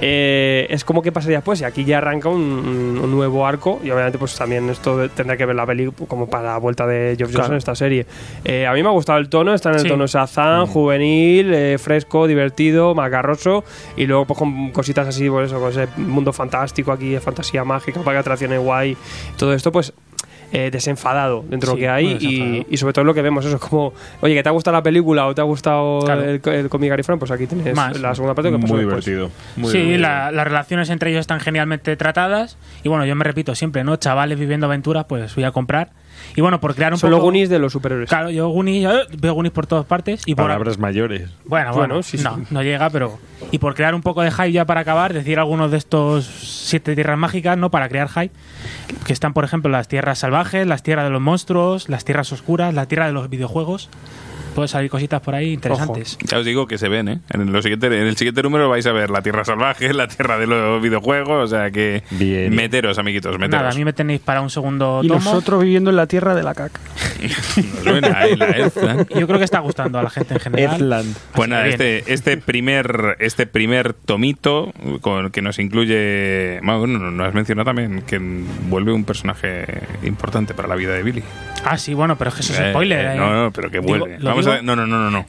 Eh, 0.00 0.66
es 0.70 0.84
como 0.84 1.02
que 1.02 1.12
pasaría 1.12 1.36
después, 1.36 1.60
y 1.60 1.64
aquí 1.64 1.84
ya 1.84 1.98
arranca 1.98 2.30
un, 2.30 3.10
nuevo 3.10 3.46
arco, 3.46 3.78
y 3.84 3.90
obviamente 3.90 4.16
pues 4.16 4.34
también 4.36 4.70
esto 4.70 5.06
tendrá 5.10 5.36
que 5.36 5.44
ver 5.44 5.54
la 5.54 5.66
peli 5.66 5.92
como 6.08 6.30
para 6.30 6.52
la 6.52 6.56
vuelta 6.56 6.86
de 6.86 7.14
Geoff 7.18 7.30
Johnson 7.30 7.52
en 7.52 7.58
esta 7.58 7.74
serie. 7.74 8.06
Eh, 8.42 8.66
a 8.66 8.72
mí 8.72 8.82
me 8.82 8.88
ha 8.88 8.92
gustado 8.92 9.18
el 9.18 9.28
tono, 9.28 9.52
está 9.52 9.68
en 9.68 9.74
el 9.74 9.82
Sí. 9.82 9.88
tono 9.88 10.06
Shazam, 10.06 10.66
juvenil, 10.66 11.52
eh, 11.52 11.76
fresco, 11.76 12.26
divertido, 12.26 12.94
macarroso, 12.94 13.64
y 13.98 14.06
luego 14.06 14.24
pues 14.24 14.38
con 14.38 14.70
cositas 14.70 15.08
así, 15.08 15.28
por 15.28 15.44
eso, 15.44 15.60
con 15.60 15.68
ese 15.68 15.88
mundo 15.98 16.32
fantástico 16.32 16.90
aquí, 16.90 17.10
de 17.10 17.20
fantasía 17.20 17.64
mágica, 17.64 18.00
para 18.00 18.16
que 18.16 18.20
atracciones 18.20 18.60
guay, 18.60 18.96
todo 19.36 19.52
esto 19.52 19.70
pues 19.70 19.92
eh, 20.52 20.70
desenfadado 20.70 21.44
dentro 21.48 21.72
de 21.72 21.76
Sí, 21.76 21.80
lo 21.82 21.86
que 21.86 21.88
hay 21.88 22.64
y, 22.70 22.76
sobre 22.78 22.92
todo 22.94 23.04
lo 23.04 23.12
que 23.14 23.22
vemos 23.22 23.44
eso 23.44 23.56
es 23.56 23.60
como 23.60 23.92
oye 24.22 24.34
que 24.34 24.42
te 24.42 24.48
ha 24.48 24.52
gustado 24.52 24.76
la 24.76 24.82
película 24.82 25.26
o 25.26 25.34
te 25.34 25.40
ha 25.40 25.44
gustado 25.44 26.00
Claro. 26.00 26.22
el, 26.24 26.40
el 26.44 26.68
cómic 26.68 26.88
Gary 26.90 27.02
Frank 27.02 27.18
pues 27.18 27.30
aquí 27.30 27.46
tienes 27.46 27.74
Más. 27.76 28.00
la 28.00 28.14
segunda 28.14 28.34
parte 28.34 28.50
que 28.50 28.58
pasó 28.58 28.74
Muy 28.74 28.84
después. 28.84 29.04
divertido. 29.04 29.30
Muy 29.56 29.70
sí, 29.70 29.78
divertido. 29.78 30.02
la- 30.08 30.30
las 30.32 30.44
relaciones 30.46 30.88
entre 30.90 31.10
ellos 31.10 31.20
están 31.20 31.40
genialmente 31.40 31.96
tratadas. 31.96 32.56
Y 32.82 32.88
bueno, 32.88 33.04
yo 33.04 33.14
me 33.14 33.24
repito 33.24 33.54
siempre, 33.54 33.84
¿no? 33.84 33.96
Chavales 33.96 34.38
viviendo 34.38 34.66
aventuras, 34.66 35.04
pues 35.06 35.34
voy 35.34 35.44
a 35.44 35.50
comprar. 35.50 35.90
Y 36.36 36.40
bueno, 36.40 36.60
por 36.60 36.74
crear 36.74 36.92
un 36.92 36.98
son 36.98 37.08
poco. 37.10 37.16
los 37.18 37.22
Goonies 37.24 37.48
de 37.48 37.58
los 37.58 37.72
superhéroes 37.72 38.08
Claro, 38.08 38.30
yo 38.30 38.48
Goonies, 38.48 38.88
veo 39.20 39.34
Goonies 39.34 39.52
por 39.52 39.66
todas 39.66 39.84
partes. 39.86 40.22
Y 40.26 40.34
por, 40.34 40.44
Palabras 40.46 40.78
mayores. 40.78 41.30
Bueno, 41.44 41.72
Bueno, 41.72 41.74
bueno, 41.74 42.02
sí, 42.02 42.16
no, 42.18 42.36
sí. 42.36 42.42
no 42.50 42.62
llega, 42.62 42.90
pero. 42.90 43.18
Y 43.50 43.58
por 43.58 43.74
crear 43.74 43.94
un 43.94 44.02
poco 44.02 44.22
de 44.22 44.30
hype 44.30 44.52
ya 44.52 44.64
para 44.64 44.80
acabar, 44.80 45.12
decir 45.12 45.38
algunos 45.38 45.70
de 45.70 45.78
estos 45.78 46.24
siete 46.26 46.94
tierras 46.94 47.18
mágicas, 47.18 47.56
¿no? 47.58 47.70
Para 47.70 47.88
crear 47.88 48.08
hype. 48.08 48.30
Que 49.06 49.12
están, 49.12 49.32
por 49.32 49.44
ejemplo, 49.44 49.70
las 49.70 49.88
tierras 49.88 50.18
salvajes, 50.18 50.66
las 50.66 50.82
tierras 50.82 51.04
de 51.04 51.10
los 51.10 51.20
monstruos, 51.20 51.88
las 51.88 52.04
tierras 52.04 52.32
oscuras, 52.32 52.74
la 52.74 52.86
tierra 52.86 53.06
de 53.06 53.12
los 53.12 53.28
videojuegos. 53.30 53.88
Pueden 54.58 54.68
salir 54.70 54.90
cositas 54.90 55.20
por 55.20 55.36
ahí 55.36 55.52
interesantes. 55.52 56.18
Ya 56.24 56.36
os 56.38 56.44
digo 56.44 56.66
que 56.66 56.78
se 56.78 56.88
ven, 56.88 57.06
¿eh? 57.06 57.20
En, 57.30 57.52
lo 57.52 57.62
siguiente, 57.62 57.86
en 57.86 57.92
el 58.08 58.16
siguiente 58.16 58.42
número 58.42 58.68
vais 58.68 58.84
a 58.88 58.92
ver 58.92 59.08
la 59.08 59.22
tierra 59.22 59.44
salvaje, 59.44 59.92
la 59.94 60.08
tierra 60.08 60.36
de 60.36 60.48
los 60.48 60.82
videojuegos, 60.82 61.44
o 61.44 61.46
sea 61.46 61.70
que 61.70 62.02
Bien. 62.10 62.52
meteros, 62.52 62.98
amiguitos, 62.98 63.34
meteros. 63.38 63.50
Nada, 63.62 63.70
a 63.70 63.74
mí 63.74 63.84
me 63.84 63.92
tenéis 63.92 64.18
para 64.20 64.40
un 64.40 64.50
segundo 64.50 64.98
Y 65.04 65.06
tomo. 65.06 65.20
nosotros 65.20 65.62
viviendo 65.62 65.90
en 65.90 65.96
la 65.96 66.08
tierra 66.08 66.34
de 66.34 66.42
la 66.42 66.54
caca. 66.54 66.80
Nos 67.22 67.82
suena 67.84 68.18
ahí 68.18 68.34
la 68.34 68.46
Earthland. 68.48 69.08
Yo 69.16 69.28
creo 69.28 69.38
que 69.38 69.44
está 69.44 69.60
gustando 69.60 70.00
a 70.00 70.02
la 70.02 70.10
gente 70.10 70.34
en 70.34 70.40
general. 70.40 70.70
Earthland. 70.72 71.16
Pues 71.34 71.48
nada, 71.48 71.68
este, 71.68 72.12
este 72.12 72.36
primer 72.38 73.16
este 73.20 73.46
primer 73.46 73.92
tomito 73.94 74.72
con 75.02 75.30
que 75.30 75.40
nos 75.40 75.60
incluye 75.60 76.58
bueno, 76.64 76.86
no, 76.98 77.10
no 77.12 77.24
has 77.24 77.32
mencionado 77.34 77.66
también 77.66 78.02
que 78.02 78.18
vuelve 78.68 78.92
un 78.92 79.04
personaje 79.04 79.82
importante 80.02 80.52
para 80.52 80.66
la 80.66 80.74
vida 80.74 80.94
de 80.94 81.04
Billy. 81.04 81.22
Ah, 81.64 81.76
sí, 81.76 81.92
bueno, 81.94 82.16
pero 82.16 82.30
es 82.30 82.34
que 82.36 82.42
eso 82.42 82.52
es 82.54 82.60
Eh, 82.60 82.70
spoiler. 82.70 83.04
eh, 83.06 83.12
eh. 83.14 83.16
no, 83.16 83.44
no, 83.44 83.50
pero 83.52 83.70
que 83.70 83.80
Digo- 83.80 83.98
vuelve. 83.98 84.18
lo 84.18 84.30
Vamos 84.30 84.46
digo- 84.50 84.60
a, 84.60 84.62
no, 84.62 84.76
no, 84.76 84.86
no, 84.86 84.98
no, 84.98 85.10
no. 85.10 85.26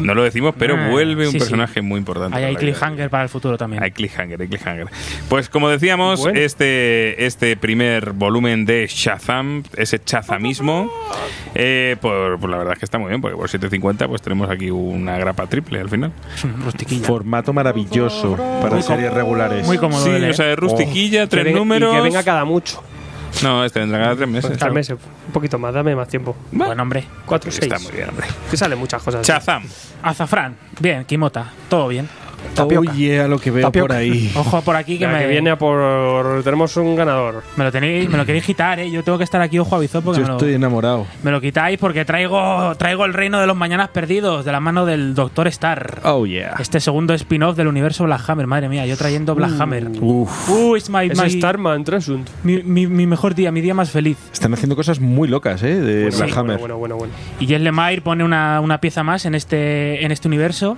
No 0.00 0.14
lo 0.14 0.22
decimos, 0.22 0.54
pero 0.58 0.76
Ah, 0.76 0.88
vuelve 0.90 1.26
un 1.26 1.32
sí, 1.32 1.38
sí. 1.38 1.38
personaje 1.40 1.82
muy 1.82 1.98
importante. 1.98 2.36
Ahí 2.36 2.44
hay 2.44 2.56
cliffhanger 2.56 3.10
para 3.10 3.24
el 3.24 3.28
futuro 3.28 3.58
también. 3.58 3.82
Hay 3.82 3.90
cliffhanger, 3.90 4.40
hay 4.40 4.48
cliffhanger. 4.48 4.86
Pues 5.28 5.48
como 5.48 5.68
decíamos, 5.68 6.20
Bueno. 6.20 6.38
este, 6.38 7.24
este 7.26 7.56
primer 7.56 8.12
volumen 8.12 8.64
de 8.64 8.86
Shazam, 8.88 9.62
ese 9.76 10.02
chazamismo, 10.02 10.90
eh, 11.54 11.96
por, 12.00 12.38
por 12.40 12.48
la 12.50 12.56
verdad 12.58 12.72
es 12.74 12.78
que 12.78 12.84
está 12.86 12.98
muy 12.98 13.08
bien, 13.10 13.20
porque 13.20 13.36
por 13.36 13.48
7.50 13.48 14.08
pues 14.08 14.22
tenemos 14.22 14.48
aquí 14.50 14.70
una 14.70 15.18
grapa 15.18 15.46
triple 15.46 15.80
al 15.80 15.88
final. 15.90 16.12
Rustiquilla. 16.64 17.06
Formato 17.06 17.52
maravilloso 17.52 18.36
para 18.62 18.74
Muy 18.74 18.82
series 18.82 19.12
regulares. 19.12 19.66
Muy 19.66 19.78
cómodo 19.78 20.02
Sí, 20.04 20.10
de 20.10 20.18
leer. 20.20 20.30
o 20.32 20.34
sea, 20.34 20.46
de 20.46 20.56
rustiquilla, 20.56 21.22
Que 21.22 21.26
tres 21.28 21.44
venga- 21.44 21.58
números. 21.58 21.92
y 21.92 21.96
que 21.96 22.02
venga 22.02 22.22
cada 22.22 22.44
mucho 22.44 22.82
No, 23.42 23.64
este 23.64 23.80
vendrá 23.80 23.98
cada 24.00 24.16
tres 24.16 24.28
meses. 24.28 24.58
tres 24.58 24.72
meses 24.72 24.98
un 25.26 25.32
poquito 25.32 25.58
más 25.58 25.72
dame 25.74 25.96
más 25.96 26.06
tiempo 26.08 26.36
Buen 26.52 26.78
hombre. 26.78 27.04
cuatro 27.26 27.50
Está 27.50 27.78
seis 27.78 27.88
muy 27.88 27.96
bien, 27.96 28.08
hombre. 28.10 28.26
que 28.50 28.56
salen 28.56 28.78
muchas 28.78 29.02
cosas 29.02 29.26
Shazam. 29.26 29.64
Azafrán. 30.02 30.56
Bien, 30.80 31.04
Kimota. 31.04 31.50
Todo 31.68 31.88
bien. 31.88 32.08
Oye, 32.78 33.20
a 33.20 33.28
lo 33.28 33.38
que 33.38 33.50
veo 33.50 33.62
Tapioca. 33.66 33.88
por 33.88 33.96
ahí. 33.96 34.30
Ojo 34.36 34.60
por 34.62 34.76
aquí 34.76 34.98
que 34.98 35.06
Venga, 35.06 35.18
me, 35.18 35.24
que 35.24 35.30
viene 35.30 35.50
a 35.50 35.58
por 35.58 36.42
tenemos 36.44 36.76
un 36.76 36.94
ganador 36.96 37.42
me 37.56 37.64
lo 37.64 37.72
tenéis, 37.72 38.08
me 38.08 38.16
lo 38.18 38.24
queréis 38.26 38.44
quitar, 38.44 38.78
eh. 38.80 38.90
Yo 38.90 39.02
tengo 39.02 39.18
que 39.18 39.24
estar 39.24 39.40
aquí 39.40 39.58
ojo 39.58 39.76
a 39.76 39.78
visor 39.78 40.02
porque 40.02 40.20
Yo 40.20 40.24
me 40.24 40.28
lo, 40.30 40.36
estoy 40.36 40.54
enamorado. 40.54 41.06
me 41.22 41.30
lo 41.30 41.40
quitáis 41.40 41.78
porque 41.78 42.04
traigo 42.04 42.74
traigo 42.76 43.04
el 43.04 43.14
reino 43.14 43.40
de 43.40 43.46
los 43.46 43.56
mañanas 43.56 43.88
perdidos 43.88 44.44
de 44.44 44.52
la 44.52 44.60
mano 44.60 44.84
del 44.86 45.14
Doctor 45.14 45.48
Star. 45.48 46.00
Oh, 46.04 46.26
yeah. 46.26 46.54
Este 46.58 46.80
segundo 46.80 47.14
spin-off 47.14 47.56
del 47.56 47.68
universo 47.68 48.04
Black 48.04 48.28
Hammer, 48.28 48.46
madre 48.46 48.68
mía, 48.68 48.86
yo 48.86 48.96
trayendo 48.96 49.34
Black 49.34 49.52
Hammer. 49.60 49.88
Uf. 50.00 50.48
Uh, 50.48 50.76
it's 50.76 50.90
my, 50.90 51.06
es 51.06 51.20
my- 51.22 51.30
Starman 51.30 51.84
Tresund 51.84 52.28
mi, 52.42 52.62
mi- 52.62 52.86
mi 52.86 53.06
mejor 53.06 53.34
día, 53.34 53.50
mi 53.52 53.60
día 53.60 53.74
más 53.74 53.90
feliz. 53.90 54.18
Están 54.32 54.52
haciendo 54.54 54.76
cosas 54.76 55.00
muy 55.00 55.28
locas, 55.28 55.62
¿eh? 55.62 55.74
De 55.80 56.02
bueno, 56.02 56.16
Black 56.16 56.28
bueno, 56.28 56.40
Hammer. 56.40 56.58
bueno 56.58 56.78
bueno 56.78 56.96
bueno 56.96 57.12
Y 57.40 57.46
Jess 57.46 57.60
Lemire 57.60 58.00
pone 58.02 58.24
una, 58.24 58.60
una 58.60 58.78
pieza 58.78 59.02
más 59.02 59.24
en 59.26 59.34
este, 59.34 60.04
en 60.04 60.12
este 60.12 60.28
universo 60.28 60.76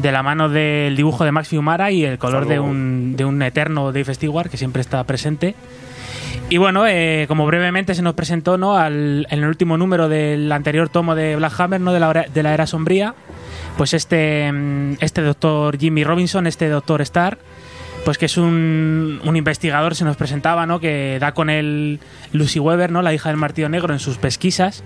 de 0.00 0.12
la 0.12 0.22
mano 0.22 0.48
del 0.48 0.96
dibujo 0.96 1.24
de 1.24 1.32
Max 1.32 1.48
Fiumara 1.48 1.90
y 1.90 2.04
el 2.04 2.18
color 2.18 2.46
de 2.46 2.60
un, 2.60 3.16
de 3.16 3.24
un 3.24 3.42
eterno 3.42 3.92
Dave 3.92 4.14
Stewart 4.14 4.50
que 4.50 4.56
siempre 4.56 4.80
está 4.80 5.02
presente. 5.04 5.54
Y 6.50 6.56
bueno, 6.56 6.86
eh, 6.86 7.26
como 7.28 7.44
brevemente 7.46 7.94
se 7.94 8.02
nos 8.02 8.14
presentó 8.14 8.56
¿no? 8.56 8.76
Al, 8.76 9.26
en 9.28 9.40
el 9.40 9.48
último 9.48 9.76
número 9.76 10.08
del 10.08 10.50
anterior 10.50 10.88
tomo 10.88 11.14
de 11.14 11.36
Black 11.36 11.60
Hammer, 11.60 11.80
¿no? 11.80 11.92
de, 11.92 12.00
la, 12.00 12.12
de 12.12 12.42
la 12.42 12.54
era 12.54 12.66
sombría, 12.66 13.14
pues 13.76 13.92
este, 13.92 14.50
mm, 14.50 14.94
este 15.00 15.20
doctor 15.22 15.78
Jimmy 15.78 16.04
Robinson, 16.04 16.46
este 16.46 16.68
doctor 16.68 17.02
Star, 17.02 17.38
pues 18.04 18.16
que 18.16 18.26
es 18.26 18.38
un, 18.38 19.20
un 19.24 19.36
investigador, 19.36 19.94
se 19.94 20.04
nos 20.04 20.16
presentaba, 20.16 20.64
¿no? 20.64 20.80
que 20.80 21.18
da 21.20 21.32
con 21.32 21.50
el 21.50 22.00
Lucy 22.32 22.60
Weber, 22.60 22.90
¿no? 22.90 23.02
la 23.02 23.12
hija 23.12 23.28
del 23.28 23.36
Martillo 23.36 23.68
Negro, 23.68 23.92
en 23.92 23.98
sus 23.98 24.16
pesquisas 24.16 24.84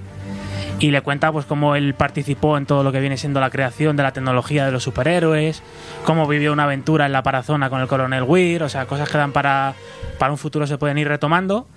y 0.82 0.90
le 0.90 1.00
cuenta 1.00 1.30
pues 1.30 1.46
cómo 1.46 1.76
él 1.76 1.94
participó 1.94 2.58
en 2.58 2.66
todo 2.66 2.82
lo 2.82 2.90
que 2.90 2.98
viene 2.98 3.16
siendo 3.16 3.38
la 3.38 3.50
creación 3.50 3.96
de 3.96 4.02
la 4.02 4.10
tecnología 4.10 4.66
de 4.66 4.72
los 4.72 4.82
superhéroes, 4.82 5.62
cómo 6.04 6.26
vivió 6.26 6.52
una 6.52 6.64
aventura 6.64 7.06
en 7.06 7.12
la 7.12 7.22
parazona 7.22 7.70
con 7.70 7.80
el 7.80 7.86
coronel 7.86 8.24
Weir, 8.24 8.64
o 8.64 8.68
sea, 8.68 8.86
cosas 8.86 9.08
que 9.08 9.16
dan 9.16 9.30
para, 9.30 9.74
para 10.18 10.32
un 10.32 10.38
futuro 10.38 10.66
se 10.66 10.78
pueden 10.78 10.98
ir 10.98 11.06
retomando. 11.06 11.68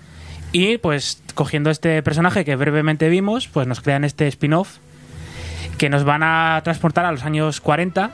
Y 0.50 0.78
pues 0.78 1.22
cogiendo 1.36 1.70
este 1.70 2.02
personaje 2.02 2.44
que 2.44 2.56
brevemente 2.56 3.08
vimos, 3.08 3.46
pues 3.46 3.68
nos 3.68 3.80
crean 3.80 4.02
este 4.02 4.26
spin-off 4.26 4.78
que 5.78 5.88
nos 5.88 6.02
van 6.02 6.24
a 6.24 6.60
transportar 6.64 7.04
a 7.04 7.12
los 7.12 7.22
años 7.22 7.60
40, 7.60 8.10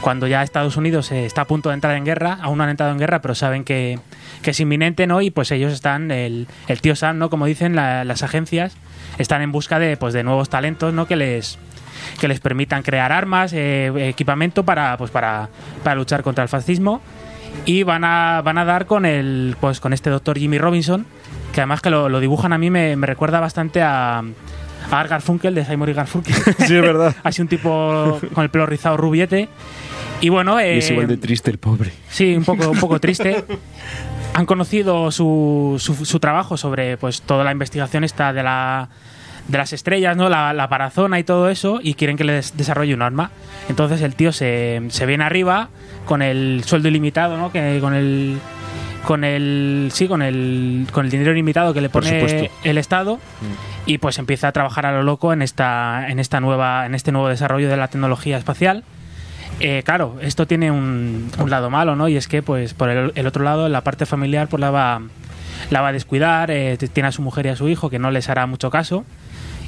cuando 0.00 0.26
ya 0.26 0.42
Estados 0.42 0.76
Unidos 0.76 1.10
eh, 1.12 1.26
está 1.26 1.42
a 1.42 1.44
punto 1.46 1.68
de 1.68 1.74
entrar 1.74 1.96
en 1.96 2.04
guerra, 2.04 2.38
aún 2.40 2.58
no 2.58 2.64
han 2.64 2.70
entrado 2.70 2.92
en 2.92 2.98
guerra, 2.98 3.20
pero 3.20 3.34
saben 3.34 3.64
que, 3.64 3.98
que 4.42 4.50
es 4.52 4.60
inminente, 4.60 5.06
¿no? 5.06 5.20
Y 5.20 5.30
pues 5.30 5.50
ellos 5.50 5.72
están, 5.72 6.10
el, 6.10 6.46
el 6.68 6.80
tío 6.80 6.96
Sam, 6.96 7.18
¿no? 7.18 7.28
Como 7.30 7.46
dicen 7.46 7.74
la- 7.76 8.04
las 8.04 8.22
agencias, 8.22 8.76
están 9.18 9.42
en 9.42 9.52
busca 9.52 9.78
de, 9.78 9.96
pues, 9.96 10.14
de 10.14 10.22
nuevos 10.24 10.48
talentos, 10.48 10.92
¿no? 10.94 11.06
Que 11.06 11.16
les 11.16 11.58
que 12.18 12.28
les 12.28 12.40
permitan 12.40 12.82
crear 12.82 13.12
armas, 13.12 13.52
eh, 13.52 13.92
equipamiento 14.08 14.64
para, 14.64 14.96
pues, 14.96 15.10
para, 15.10 15.50
para 15.84 15.96
luchar 15.96 16.22
contra 16.22 16.42
el 16.42 16.48
fascismo. 16.48 17.00
Y 17.66 17.82
van 17.82 18.04
a, 18.04 18.40
van 18.42 18.56
a 18.58 18.64
dar 18.64 18.86
con 18.86 19.04
el 19.04 19.54
pues 19.60 19.80
con 19.80 19.92
este 19.92 20.08
doctor 20.08 20.38
Jimmy 20.38 20.56
Robinson, 20.56 21.04
que 21.52 21.60
además 21.60 21.82
que 21.82 21.90
lo, 21.90 22.08
lo 22.08 22.20
dibujan 22.20 22.52
a 22.54 22.58
mí 22.58 22.70
me, 22.70 22.96
me 22.96 23.06
recuerda 23.06 23.38
bastante 23.40 23.82
a, 23.82 24.18
a 24.20 24.24
Art 25.00 25.10
Garfunkel, 25.10 25.54
de 25.54 25.64
Simon 25.64 25.88
y 25.90 25.92
Garfunkel. 25.92 26.34
Sí, 26.34 26.76
es 26.76 26.82
verdad. 26.82 27.14
Así 27.22 27.42
un 27.42 27.48
tipo 27.48 28.18
con 28.32 28.44
el 28.44 28.50
pelo 28.50 28.64
rizado 28.66 28.96
rubiete. 28.96 29.48
Y 30.20 30.28
bueno, 30.28 30.58
eh, 30.60 30.76
Y 30.76 30.78
es 30.78 30.90
igual 30.90 31.06
de 31.06 31.16
triste 31.16 31.50
el 31.50 31.58
pobre. 31.58 31.92
Sí, 32.10 32.36
un 32.36 32.44
poco, 32.44 32.70
un 32.70 32.78
poco 32.78 33.00
triste. 33.00 33.44
Han 34.34 34.46
conocido 34.46 35.10
su, 35.10 35.76
su, 35.78 36.04
su 36.04 36.20
trabajo 36.20 36.56
sobre 36.56 36.96
pues 36.96 37.22
toda 37.22 37.42
la 37.42 37.52
investigación 37.52 38.04
esta 38.04 38.32
de 38.32 38.42
la 38.42 38.88
de 39.48 39.58
las 39.58 39.72
estrellas, 39.72 40.16
¿no? 40.16 40.28
La, 40.28 40.52
la 40.52 40.68
parazona 40.68 41.18
y 41.18 41.24
todo 41.24 41.48
eso, 41.48 41.80
y 41.82 41.94
quieren 41.94 42.16
que 42.16 42.24
les 42.24 42.56
desarrolle 42.56 42.94
un 42.94 43.02
arma. 43.02 43.30
Entonces 43.68 44.00
el 44.02 44.14
tío 44.14 44.32
se, 44.32 44.80
se 44.88 45.06
viene 45.06 45.24
arriba 45.24 45.70
con 46.06 46.22
el 46.22 46.62
sueldo 46.64 46.88
ilimitado, 46.88 47.36
¿no? 47.36 47.50
Que 47.50 47.78
con 47.80 47.94
el 47.94 48.38
con 49.04 49.24
el 49.24 49.90
sí 49.92 50.08
con 50.08 50.20
el 50.22 50.86
con 50.92 51.06
el 51.06 51.10
dinero 51.10 51.32
ilimitado 51.32 51.72
que 51.72 51.80
le 51.80 51.88
pone 51.88 52.50
el 52.64 52.78
Estado 52.78 53.18
y 53.86 53.96
pues 53.96 54.18
empieza 54.18 54.48
a 54.48 54.52
trabajar 54.52 54.84
a 54.84 54.92
lo 54.92 55.02
loco 55.02 55.32
en 55.32 55.40
esta 55.40 56.06
en 56.08 56.18
esta 56.18 56.38
nueva 56.40 56.84
en 56.84 56.94
este 56.94 57.10
nuevo 57.10 57.28
desarrollo 57.28 57.70
de 57.70 57.78
la 57.78 57.88
tecnología 57.88 58.36
espacial 58.36 58.84
Eh, 59.60 59.82
claro 59.84 60.16
esto 60.22 60.46
tiene 60.46 60.70
un, 60.70 61.30
lado 61.46 61.68
malo 61.68 61.94
no 61.94 62.08
y 62.08 62.16
es 62.16 62.28
que 62.28 62.42
pues 62.42 62.72
por 62.72 62.88
el, 62.88 63.26
otro 63.26 63.44
lado 63.44 63.68
la 63.68 63.82
parte 63.82 64.06
familiar 64.06 64.48
pues 64.48 64.60
la 64.60 64.70
va 64.70 65.02
la 65.68 65.82
va 65.82 65.88
a 65.88 65.92
descuidar 65.92 66.50
eh, 66.50 66.78
tiene 66.92 67.10
a 67.10 67.12
su 67.12 67.20
mujer 67.20 67.44
y 67.44 67.50
a 67.50 67.56
su 67.56 67.68
hijo 67.68 67.90
que 67.90 67.98
no 67.98 68.10
les 68.10 68.30
hará 68.30 68.46
mucho 68.46 68.70
caso 68.70 69.04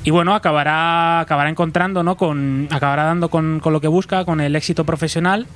y 0.03 0.11
bueno 0.11 0.35
acabará 0.35 1.21
acabará 1.21 1.51
encontrando 1.51 2.03
no 2.03 2.17
con 2.17 2.69
acabará 2.71 3.05
dando 3.05 3.29
con, 3.29 3.61
con 3.61 3.75
lo 3.75 3.83
que 3.83 3.89
busca 3.89 4.25
con 4.25 4.41
el 4.41 4.57
éxito 4.57 4.85
profesional 4.85 5.47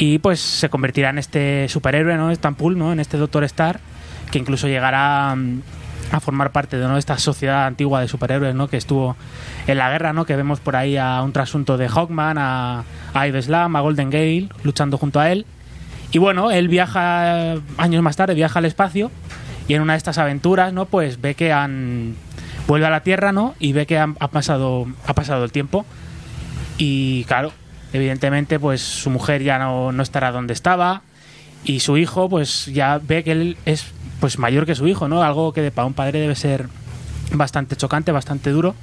y 0.00 0.18
pues 0.18 0.40
se 0.40 0.70
convertirá 0.70 1.10
en 1.10 1.18
este 1.18 1.68
superhéroe, 1.68 2.16
¿no? 2.16 2.34
Stampool, 2.34 2.78
¿no? 2.78 2.92
En 2.92 3.00
este 3.00 3.18
Doctor 3.18 3.44
Star, 3.44 3.80
que 4.32 4.38
incluso 4.38 4.66
llegará 4.66 5.36
a 6.12 6.20
formar 6.20 6.50
parte 6.52 6.76
de 6.78 6.86
¿no? 6.88 6.98
esta 6.98 7.18
sociedad 7.18 7.66
antigua 7.66 8.00
de 8.00 8.08
superhéroes, 8.08 8.54
¿no? 8.54 8.68
Que 8.68 8.76
estuvo 8.76 9.16
en 9.66 9.78
la 9.78 9.90
guerra, 9.90 10.12
¿no? 10.12 10.24
Que 10.26 10.34
vemos 10.36 10.58
por 10.60 10.74
ahí 10.76 10.96
a 10.96 11.22
un 11.22 11.32
trasunto 11.32 11.76
de 11.76 11.88
Hawkman, 11.88 12.36
a, 12.38 12.84
a 13.14 13.28
Ido 13.28 13.40
Slam, 13.40 13.76
a 13.76 13.80
Golden 13.80 14.10
Gale, 14.10 14.48
luchando 14.64 14.98
junto 14.98 15.20
a 15.20 15.30
él. 15.30 15.46
Y 16.12 16.18
bueno, 16.18 16.50
él 16.50 16.66
viaja, 16.68 17.52
años 17.76 18.02
más 18.02 18.16
tarde, 18.16 18.34
viaja 18.34 18.58
al 18.58 18.64
espacio 18.64 19.12
y 19.68 19.74
en 19.74 19.82
una 19.82 19.92
de 19.92 19.98
estas 19.98 20.18
aventuras, 20.18 20.72
¿no? 20.72 20.86
Pues 20.86 21.20
ve 21.20 21.34
que 21.34 21.52
han... 21.52 22.16
Vuelve 22.66 22.86
a 22.86 22.90
la 22.90 23.02
Tierra, 23.02 23.30
¿no? 23.32 23.54
Y 23.60 23.72
ve 23.72 23.86
que 23.86 23.98
han- 23.98 24.16
ha, 24.20 24.28
pasado, 24.28 24.86
ha 25.06 25.14
pasado 25.14 25.44
el 25.44 25.52
tiempo. 25.52 25.86
Y 26.78 27.24
claro, 27.24 27.52
evidentemente, 27.92 28.58
pues 28.58 28.80
su 28.80 29.10
mujer 29.10 29.42
ya 29.42 29.58
no, 29.58 29.92
no 29.92 30.02
estará 30.02 30.32
donde 30.32 30.52
estaba. 30.54 31.02
Y 31.64 31.80
su 31.80 31.96
hijo, 31.96 32.28
pues 32.28 32.66
ya 32.66 32.98
ve 33.02 33.22
que 33.22 33.32
él 33.32 33.56
es 33.66 33.86
pues 34.20 34.38
mayor 34.38 34.66
que 34.66 34.74
su 34.74 34.86
hijo, 34.86 35.08
¿no? 35.08 35.22
Algo 35.22 35.52
que 35.52 35.70
para 35.70 35.86
un 35.86 35.94
padre 35.94 36.20
debe 36.20 36.36
ser 36.36 36.68
bastante 37.32 37.76
chocante, 37.76 38.12
bastante 38.12 38.50
duro. 38.50 38.74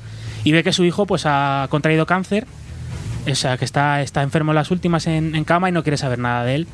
Y 0.43 0.51
ve 0.51 0.63
que 0.63 0.73
su 0.73 0.83
hijo, 0.83 1.05
pues 1.05 1.23
ha 1.25 1.67
contraído 1.69 2.05
cáncer. 2.05 2.47
O 3.29 3.35
sea, 3.35 3.57
que 3.57 3.65
está, 3.65 4.01
está 4.01 4.23
enfermo 4.23 4.51
en 4.51 4.55
las 4.55 4.71
últimas 4.71 5.05
en, 5.07 5.35
en 5.35 5.43
cama 5.43 5.69
y 5.69 5.71
no 5.71 5.83
quiere 5.83 5.97
saber 5.97 6.19
nada 6.19 6.43
de 6.45 6.55
él. 6.55 6.67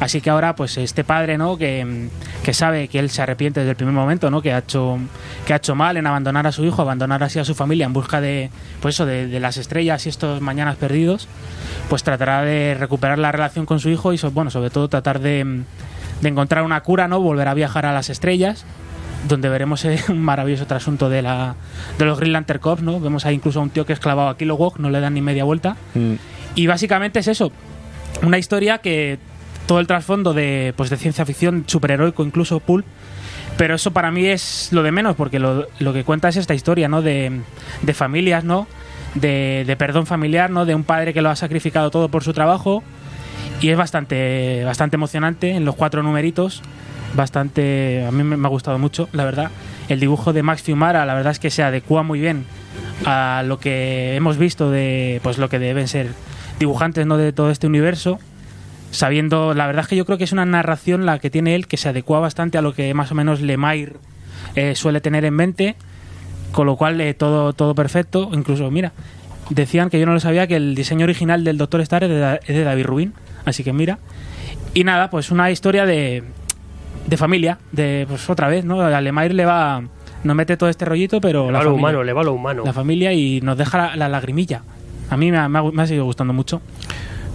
Así 0.00 0.20
que 0.20 0.30
ahora, 0.30 0.54
pues 0.54 0.78
este 0.78 1.02
padre, 1.02 1.38
¿no? 1.38 1.58
Que, 1.58 2.08
que 2.44 2.54
sabe 2.54 2.88
que 2.88 3.00
él 3.00 3.10
se 3.10 3.20
arrepiente 3.20 3.60
desde 3.60 3.70
el 3.70 3.76
primer 3.76 3.94
momento, 3.94 4.30
¿no? 4.30 4.40
Que 4.40 4.52
ha 4.52 4.58
hecho, 4.58 4.98
que 5.44 5.52
ha 5.52 5.56
hecho 5.56 5.74
mal 5.74 5.96
en 5.96 6.06
abandonar 6.06 6.46
a 6.46 6.52
su 6.52 6.64
hijo, 6.64 6.82
abandonar 6.82 7.22
así 7.24 7.38
a 7.38 7.44
su 7.44 7.54
familia 7.54 7.86
en 7.86 7.92
busca 7.92 8.20
de, 8.20 8.50
pues 8.80 8.94
eso, 8.94 9.06
de, 9.06 9.26
de 9.26 9.40
las 9.40 9.56
estrellas 9.56 10.06
y 10.06 10.08
estos 10.08 10.40
mañanas 10.40 10.76
perdidos, 10.76 11.26
pues 11.88 12.04
tratará 12.04 12.42
de 12.42 12.76
recuperar 12.78 13.18
la 13.18 13.32
relación 13.32 13.66
con 13.66 13.80
su 13.80 13.90
hijo 13.90 14.12
y, 14.12 14.20
bueno, 14.32 14.50
sobre 14.52 14.70
todo 14.70 14.88
tratar 14.88 15.18
de, 15.18 15.64
de 16.20 16.28
encontrar 16.28 16.64
una 16.64 16.80
cura, 16.82 17.08
¿no? 17.08 17.20
Volver 17.20 17.48
a 17.48 17.54
viajar 17.54 17.86
a 17.86 17.92
las 17.92 18.10
estrellas 18.10 18.64
donde 19.26 19.48
veremos 19.48 19.84
eh, 19.84 19.98
un 20.08 20.20
maravilloso 20.20 20.66
trasunto 20.66 21.08
de 21.08 21.22
la 21.22 21.56
de 21.98 22.04
los 22.04 22.18
Green 22.18 22.32
Lantern 22.32 22.60
Corps, 22.60 22.82
¿no? 22.82 23.00
Vemos 23.00 23.26
ahí 23.26 23.34
incluso 23.34 23.60
a 23.60 23.62
un 23.62 23.70
tío 23.70 23.86
que 23.86 23.92
es 23.92 24.00
clavado 24.00 24.28
a 24.28 24.36
Kilowog, 24.36 24.78
no 24.78 24.90
le 24.90 25.00
dan 25.00 25.14
ni 25.14 25.20
media 25.20 25.44
vuelta. 25.44 25.76
Y 26.54 26.66
básicamente 26.66 27.20
es 27.20 27.28
eso, 27.28 27.52
una 28.22 28.38
historia 28.38 28.78
que 28.78 29.18
todo 29.66 29.80
el 29.80 29.86
trasfondo 29.86 30.34
de, 30.34 30.72
pues 30.76 30.90
de 30.90 30.96
ciencia 30.96 31.26
ficción 31.26 31.64
superheroico, 31.66 32.24
incluso 32.24 32.58
pulp, 32.60 32.86
pero 33.56 33.74
eso 33.74 33.92
para 33.92 34.10
mí 34.10 34.26
es 34.26 34.68
lo 34.72 34.82
de 34.82 34.92
menos, 34.92 35.16
porque 35.16 35.38
lo, 35.38 35.66
lo 35.78 35.92
que 35.92 36.04
cuenta 36.04 36.28
es 36.28 36.36
esta 36.36 36.54
historia, 36.54 36.88
¿no? 36.88 37.02
De, 37.02 37.40
de 37.82 37.94
familias, 37.94 38.44
¿no? 38.44 38.66
De, 39.14 39.64
de 39.66 39.76
perdón 39.76 40.06
familiar, 40.06 40.50
¿no? 40.50 40.64
De 40.64 40.74
un 40.74 40.84
padre 40.84 41.12
que 41.12 41.22
lo 41.22 41.28
ha 41.28 41.36
sacrificado 41.36 41.90
todo 41.90 42.08
por 42.08 42.24
su 42.24 42.32
trabajo. 42.32 42.82
Y 43.60 43.70
es 43.70 43.76
bastante, 43.76 44.62
bastante 44.64 44.96
emocionante 44.96 45.50
en 45.50 45.64
los 45.64 45.74
cuatro 45.74 46.02
numeritos. 46.02 46.62
Bastante. 47.14 48.04
A 48.06 48.12
mí 48.12 48.22
me 48.22 48.46
ha 48.46 48.50
gustado 48.50 48.78
mucho, 48.78 49.08
la 49.12 49.24
verdad. 49.24 49.50
El 49.88 49.98
dibujo 49.98 50.32
de 50.32 50.42
Max 50.42 50.62
Fiumara, 50.62 51.06
la 51.06 51.14
verdad 51.14 51.32
es 51.32 51.38
que 51.38 51.50
se 51.50 51.62
adecua 51.62 52.02
muy 52.02 52.20
bien 52.20 52.44
a 53.04 53.42
lo 53.44 53.58
que 53.58 54.16
hemos 54.16 54.36
visto 54.38 54.70
de 54.70 55.20
pues 55.22 55.38
lo 55.38 55.48
que 55.48 55.58
deben 55.58 55.88
ser 55.88 56.08
dibujantes 56.58 57.06
¿no? 57.06 57.16
de 57.16 57.32
todo 57.32 57.50
este 57.50 57.66
universo 57.66 58.18
sabiendo 58.90 59.54
la 59.54 59.66
verdad 59.66 59.82
es 59.82 59.88
que 59.88 59.96
yo 59.96 60.04
creo 60.04 60.18
que 60.18 60.24
es 60.24 60.32
una 60.32 60.46
narración 60.46 61.06
la 61.06 61.18
que 61.18 61.30
tiene 61.30 61.54
él 61.54 61.66
que 61.66 61.76
se 61.76 61.88
adecua 61.88 62.20
bastante 62.20 62.58
a 62.58 62.62
lo 62.62 62.74
que 62.74 62.92
más 62.94 63.12
o 63.12 63.14
menos 63.14 63.40
Lemire 63.40 63.94
eh, 64.54 64.74
suele 64.74 65.00
tener 65.00 65.24
en 65.24 65.34
mente 65.34 65.76
con 66.52 66.66
lo 66.66 66.76
cual 66.76 67.00
eh, 67.00 67.14
todo 67.14 67.52
todo 67.52 67.74
perfecto 67.74 68.30
incluso 68.32 68.70
mira 68.70 68.92
decían 69.50 69.90
que 69.90 70.00
yo 70.00 70.06
no 70.06 70.14
lo 70.14 70.20
sabía 70.20 70.46
que 70.46 70.56
el 70.56 70.74
diseño 70.74 71.04
original 71.04 71.44
del 71.44 71.58
Doctor 71.58 71.80
Star 71.82 72.04
es 72.04 72.10
de, 72.10 72.40
es 72.46 72.56
de 72.56 72.64
David 72.64 72.86
Rubin 72.86 73.12
así 73.48 73.64
que 73.64 73.72
mira 73.72 73.98
y 74.74 74.84
nada 74.84 75.10
pues 75.10 75.30
una 75.30 75.50
historia 75.50 75.86
de 75.86 76.22
de 77.06 77.16
familia 77.16 77.58
de 77.72 78.04
pues 78.08 78.28
otra 78.30 78.48
vez 78.48 78.64
no 78.64 78.80
a 78.80 79.00
Lemire 79.00 79.34
le 79.34 79.44
va 79.46 79.82
nos 80.24 80.36
mete 80.36 80.56
todo 80.56 80.68
este 80.68 80.84
rollito 80.84 81.20
pero 81.20 81.46
Le 81.46 81.52
la 81.52 81.58
va 81.58 81.64
lo 81.64 81.70
familia- 81.70 81.88
humano, 81.88 82.04
le 82.04 82.12
va 82.12 82.22
lo 82.24 82.32
humano. 82.32 82.62
la 82.64 82.72
familia 82.72 83.12
y 83.12 83.40
nos 83.40 83.56
deja 83.56 83.78
la, 83.78 83.96
la 83.96 84.08
lagrimilla 84.08 84.62
a 85.10 85.16
mí 85.16 85.30
me 85.30 85.38
ha, 85.38 85.48
me 85.48 85.58
ha- 85.58 85.62
me 85.62 85.82
ha 85.82 85.86
seguido 85.86 86.04
gustando 86.04 86.32
mucho 86.32 86.60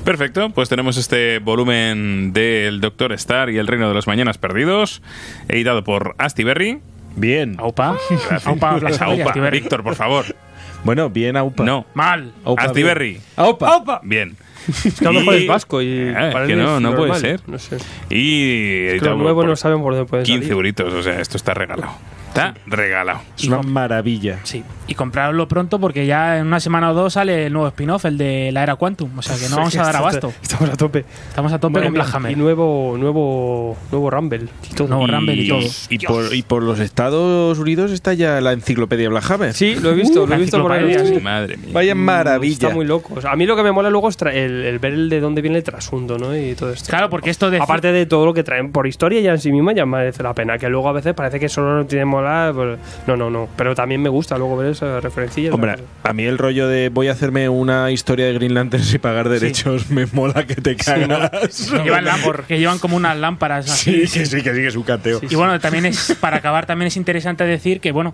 Perfecto, 0.03 0.49
pues 0.49 0.67
tenemos 0.67 0.97
este 0.97 1.39
volumen 1.39 2.33
del 2.33 2.81
Doctor 2.81 3.13
Star 3.13 3.49
y 3.49 3.57
el 3.57 3.67
Reino 3.67 3.87
de 3.87 3.93
los 3.93 4.05
Mañanas 4.05 4.37
Perdidos, 4.37 5.01
editado 5.47 5.85
por 5.85 6.13
Asti 6.17 6.43
Berry. 6.43 6.79
Bien. 7.15 7.55
Aupa. 7.57 7.95
Aupa, 8.43 8.71
Aupa. 8.71 8.89
Asti 8.89 9.39
Berry. 9.39 9.61
Víctor, 9.61 9.81
por 9.81 9.95
favor. 9.95 10.25
Bueno, 10.83 11.09
bien, 11.09 11.37
Aupa. 11.37 11.63
No. 11.63 11.85
Mal. 11.93 12.33
Aupa, 12.43 12.63
Asti 12.63 12.75
bien. 12.83 12.87
Berry. 12.87 13.21
Aupa. 13.37 14.01
Bien. 14.03 14.35
Es 14.85 14.99
que 14.99 15.07
a 15.07 15.11
lo 15.11 15.19
mejor 15.19 15.35
es 15.35 15.47
vasco 15.47 15.81
y 15.81 15.87
Eh, 15.87 16.09
es 16.27 16.33
para 16.33 16.45
que 16.47 16.53
él 16.53 16.59
no, 16.59 16.75
es 16.77 16.81
no 16.81 16.95
puede 16.95 17.15
ser. 17.15 17.41
No 17.47 17.59
sé. 17.59 17.77
Y 18.09 18.87
Es 18.87 19.01
que 19.01 19.09
nuevos 19.09 19.33
por 19.43 19.45
no 19.47 19.55
saben 19.55 19.81
por 19.81 19.93
dónde 19.93 20.09
pueden 20.09 20.25
15 20.25 20.39
salir. 20.41 20.51
euritos, 20.53 20.93
o 20.93 21.01
sea, 21.03 21.19
esto 21.19 21.37
está 21.37 21.53
regalado. 21.53 21.91
Está 22.29 22.55
regalado. 22.65 23.21
Es 23.37 23.45
una 23.45 23.61
maravilla. 23.61 24.39
Sí, 24.43 24.63
y 24.87 24.95
comprarlo 24.95 25.47
pronto 25.47 25.79
porque 25.79 26.05
ya 26.05 26.37
en 26.39 26.47
una 26.47 26.59
semana 26.59 26.91
o 26.91 26.93
dos 26.93 27.13
sale 27.13 27.45
el 27.47 27.53
nuevo 27.53 27.67
spin-off, 27.69 28.05
el 28.05 28.17
de 28.17 28.51
la 28.51 28.63
era 28.63 28.75
Quantum. 28.75 29.17
O 29.17 29.21
sea 29.21 29.37
que 29.37 29.49
no 29.49 29.55
vamos 29.57 29.75
a 29.77 29.83
dar 29.83 29.95
abasto. 29.95 30.33
Estamos 30.41 30.69
a 30.69 30.75
tope. 30.75 31.05
Estamos 31.29 31.53
a 31.53 31.59
tope 31.59 31.73
Madre 31.73 31.85
con 31.87 31.93
mía, 31.93 32.03
Black 32.03 32.15
Hammer. 32.15 32.31
Y 32.31 32.35
nuevo, 32.35 32.95
nuevo, 32.97 33.77
nuevo 33.91 34.09
Rumble. 34.09 34.47
Y 34.69 34.73
todo. 34.75 34.87
Nuevo 34.89 35.07
Rumble 35.07 35.35
y 35.35 35.47
todo. 35.47 35.61
Y 35.89 35.99
por, 35.99 36.35
y 36.35 36.41
por 36.43 36.63
los 36.63 36.79
Estados 36.79 37.57
Unidos 37.59 37.91
está 37.91 38.13
ya 38.13 38.41
la 38.41 38.51
enciclopedia 38.51 39.09
Black 39.09 39.31
Hammer. 39.31 39.53
Sí, 39.53 39.75
lo 39.75 39.91
he 39.91 39.95
visto, 39.95 40.23
Uh, 40.23 40.27
lo 40.27 40.35
he 40.35 40.37
visto 40.37 40.61
por 40.61 40.71
ahí. 40.71 40.95
Sí. 41.07 41.19
Madre 41.19 41.57
mía. 41.57 41.69
Vaya 41.73 41.95
maravilla. 41.95 42.53
Está 42.53 42.69
muy 42.69 42.85
loco. 42.85 43.13
O 43.15 43.21
sea, 43.21 43.31
a 43.31 43.35
mí 43.35 43.45
lo 43.45 43.55
que 43.55 43.63
me 43.63 43.71
mola 43.71 43.89
luego 43.89 44.09
es 44.09 44.17
el, 44.21 44.63
el 44.65 44.79
ver 44.79 44.93
el 44.93 45.09
de 45.09 45.19
dónde 45.19 45.41
viene 45.41 45.57
el 45.57 45.63
trasunto, 45.63 46.17
¿no? 46.17 46.35
Y 46.37 46.55
todo 46.55 46.71
esto. 46.71 46.89
Claro, 46.89 47.09
porque 47.09 47.29
esto 47.29 47.49
de 47.49 47.59
Aparte 47.59 47.91
de 47.91 48.05
todo 48.05 48.25
lo 48.25 48.33
que 48.33 48.43
traen 48.43 48.71
por 48.71 48.85
historia 48.87 49.21
ya 49.21 49.31
en 49.31 49.39
sí 49.39 49.51
misma 49.51 49.73
ya 49.73 49.85
merece 49.85 50.23
la 50.23 50.33
pena. 50.33 50.57
Que 50.57 50.69
luego 50.69 50.89
a 50.89 50.91
veces 50.93 51.13
parece 51.13 51.39
que 51.39 51.49
solo 51.49 51.75
no 51.77 51.85
tiene 51.85 52.05
mola. 52.05 52.51
pues, 52.53 52.77
no, 53.07 53.15
no, 53.15 53.29
no. 53.29 53.47
Pero 53.55 53.73
también 53.75 54.01
me 54.01 54.09
gusta 54.09 54.37
luego 54.37 54.57
ver 54.57 54.72
referencias. 54.81 55.53
Hombre, 55.53 55.75
a 56.03 56.13
mí 56.13 56.23
el 56.25 56.37
rollo 56.37 56.67
de 56.67 56.89
voy 56.89 57.07
a 57.07 57.11
hacerme 57.13 57.49
una 57.49 57.91
historia 57.91 58.25
de 58.27 58.33
Green 58.33 58.53
Lantern 58.53 58.83
y 58.93 58.97
pagar 58.97 59.29
derechos 59.29 59.89
me 59.89 60.05
mola 60.07 60.45
que 60.45 60.55
te 60.55 60.75
cagas. 60.75 61.29
que 61.71 61.83
llevan, 61.83 62.05
lámpar- 62.05 62.45
que 62.45 62.59
llevan 62.59 62.79
como 62.79 62.97
unas 62.97 63.17
lámparas 63.17 63.69
así. 63.69 64.07
Sí, 64.07 64.19
que 64.19 64.25
sí, 64.25 64.41
que 64.41 64.53
sí, 64.53 64.61
que 64.61 64.67
es 64.67 64.75
un 64.75 64.83
cateo. 64.83 65.19
Y 65.29 65.35
bueno, 65.35 65.59
también 65.59 65.85
es, 65.85 66.15
para 66.19 66.37
acabar, 66.37 66.65
también 66.65 66.87
es 66.87 66.97
interesante 66.97 67.43
decir 67.45 67.79
que, 67.79 67.91
bueno, 67.91 68.13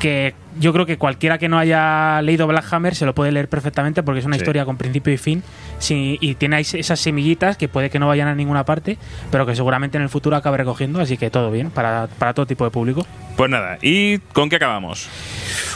que 0.00 0.34
yo 0.58 0.72
creo 0.72 0.86
que 0.86 0.98
cualquiera 0.98 1.38
que 1.38 1.48
no 1.48 1.58
haya 1.58 2.20
leído 2.22 2.46
Black 2.46 2.66
Hammer 2.72 2.94
se 2.94 3.06
lo 3.06 3.14
puede 3.14 3.32
leer 3.32 3.48
perfectamente 3.48 4.02
porque 4.02 4.20
es 4.20 4.26
una 4.26 4.36
Sí. 4.36 4.42
historia 4.42 4.64
con 4.64 4.76
principio 4.76 5.12
y 5.12 5.16
fin 5.18 5.42
sí, 5.78 6.18
y 6.20 6.34
tiene 6.34 6.60
esas 6.60 7.00
semillitas 7.00 7.56
que 7.56 7.68
puede 7.68 7.90
que 7.90 7.98
no 7.98 8.06
vayan 8.08 8.28
a 8.28 8.34
ninguna 8.34 8.64
parte, 8.64 8.98
pero 9.30 9.46
que 9.46 9.54
seguramente 9.56 9.96
en 9.96 10.02
el 10.02 10.08
futuro 10.08 10.36
acabe 10.36 10.58
recogiendo, 10.58 11.00
así 11.00 11.16
que 11.16 11.30
todo 11.30 11.50
bien 11.50 11.70
para, 11.70 12.08
para 12.18 12.34
todo 12.34 12.46
tipo 12.46 12.64
de 12.64 12.70
público. 12.70 13.04
Pues 13.36 13.50
nada, 13.50 13.78
¿y 13.82 14.18
con 14.18 14.48
qué 14.48 14.56
acabamos? 14.56 15.08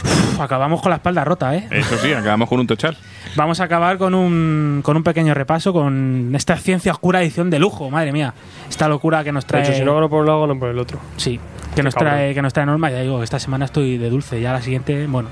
Uf, 0.03 0.39
acabamos 0.39 0.81
con 0.81 0.91
la 0.91 0.97
espalda 0.97 1.23
rota, 1.25 1.55
¿eh? 1.55 1.67
Eso 1.71 1.97
sí, 1.97 2.13
acabamos 2.13 2.47
con 2.47 2.59
un 2.59 2.67
tochal. 2.67 2.95
Vamos 3.35 3.59
a 3.59 3.65
acabar 3.65 3.97
con 3.97 4.13
un, 4.15 4.81
con 4.83 4.95
un 4.97 5.03
pequeño 5.03 5.33
repaso 5.33 5.73
con 5.73 6.31
esta 6.35 6.55
ciencia 6.57 6.91
oscura 6.91 7.21
edición 7.21 7.49
de 7.49 7.59
lujo, 7.59 7.89
madre 7.89 8.11
mía. 8.11 8.33
Esta 8.69 8.87
locura 8.87 9.23
que 9.23 9.31
nos 9.31 9.43
De 9.45 9.47
trae... 9.49 9.63
hecho, 9.63 9.73
si 9.73 9.83
no 9.83 10.07
por 10.09 10.21
un 10.21 10.25
lado, 10.27 10.41
gano 10.41 10.57
por 10.59 10.69
el 10.69 10.79
otro. 10.79 10.99
Sí, 11.17 11.39
que 11.75 11.83
nos 11.83 11.93
trae, 11.93 12.33
que 12.33 12.41
nos 12.41 12.53
trae 12.53 12.65
Norma. 12.65 12.89
Ya 12.89 13.01
digo, 13.01 13.21
esta 13.21 13.39
semana 13.39 13.65
estoy 13.65 13.97
de 13.97 14.09
dulce, 14.09 14.39
ya 14.41 14.53
la 14.53 14.61
siguiente, 14.67 15.07
bueno. 15.07 15.29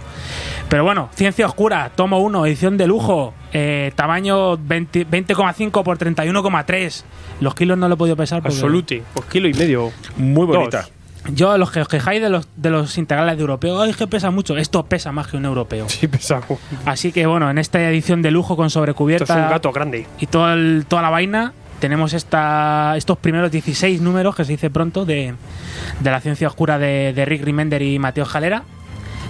Pero 0.69 0.83
bueno, 0.83 1.09
Ciencia 1.13 1.45
Oscura, 1.45 1.91
tomo 1.95 2.19
1, 2.19 2.45
edición 2.47 2.75
de 2.77 2.87
lujo, 2.87 3.33
eh, 3.53 3.91
tamaño 3.95 4.57
20 4.57 5.05
20,5 5.07 5.83
por 5.83 5.97
31,3. 5.99 7.03
Los 7.39 7.53
kilos 7.53 7.77
no 7.77 7.87
lo 7.87 7.93
he 7.93 7.97
podido 7.97 8.15
pesar 8.15 8.41
porque... 8.41 8.55
Absoluti. 8.55 9.01
Pues 9.13 9.25
kilo 9.27 9.47
y 9.47 9.53
medio. 9.53 9.91
Muy 10.17 10.45
bonita. 10.47 10.81
Dos. 10.81 10.91
Yo, 11.33 11.57
los 11.57 11.71
que 11.71 11.81
os 11.81 11.87
quejáis 11.87 12.21
de 12.21 12.29
los, 12.29 12.47
de 12.55 12.69
los 12.69 12.97
integrales 12.99 13.35
de 13.37 13.41
europeo, 13.41 13.81
ay, 13.81 13.93
que 13.93 14.05
pesa 14.07 14.29
mucho. 14.31 14.57
Esto 14.57 14.85
pesa 14.85 15.11
más 15.11 15.27
que 15.27 15.37
un 15.37 15.45
europeo. 15.45 15.87
Sí, 15.89 16.07
pesado. 16.07 16.43
Así 16.85 17.11
que 17.11 17.25
bueno, 17.25 17.49
en 17.49 17.57
esta 17.57 17.81
edición 17.89 18.21
de 18.21 18.29
lujo 18.31 18.55
con 18.55 18.67
Esto 18.67 18.79
sobrecubierta 18.79 19.33
es 19.37 19.43
un 19.45 19.49
gato 19.49 19.71
grande. 19.71 20.05
y 20.19 20.27
todo 20.27 20.53
el- 20.53 20.85
toda 20.87 21.01
la 21.01 21.09
vaina, 21.09 21.53
tenemos 21.79 22.13
esta, 22.13 22.93
estos 22.95 23.17
primeros 23.17 23.49
16 23.51 24.01
números, 24.01 24.35
que 24.35 24.45
se 24.45 24.51
dice 24.51 24.69
pronto, 24.69 25.03
de, 25.05 25.33
de 25.99 26.11
la 26.11 26.21
ciencia 26.21 26.47
oscura 26.47 26.77
de, 26.77 27.11
de 27.13 27.25
Rick 27.25 27.43
Remender 27.43 27.81
y 27.81 27.97
Mateo 27.99 28.25
Jalera. 28.25 28.63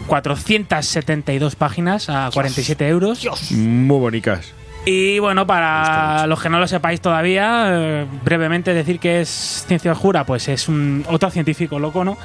472 0.08 1.56
páginas 1.56 2.10
a 2.10 2.30
47 2.34 2.88
euros. 2.88 3.26
Muy 3.52 4.00
bonitas. 4.00 4.54
Y 4.86 5.18
bueno, 5.20 5.48
para 5.48 6.28
los 6.28 6.40
que 6.42 6.50
no 6.50 6.60
lo 6.60 6.68
sepáis 6.68 7.02
todavía, 7.02 7.66
eh, 7.72 8.06
brevemente 8.24 8.74
decir 8.74 9.00
que 9.00 9.22
es 9.22 9.66
ciencia 9.68 9.92
oscura, 9.92 10.26
pues 10.26 10.48
es 10.48 10.68
un 10.70 11.04
otro 11.10 11.32
científico 11.32 11.80
loco, 11.80 12.04
¿no? 12.04 12.18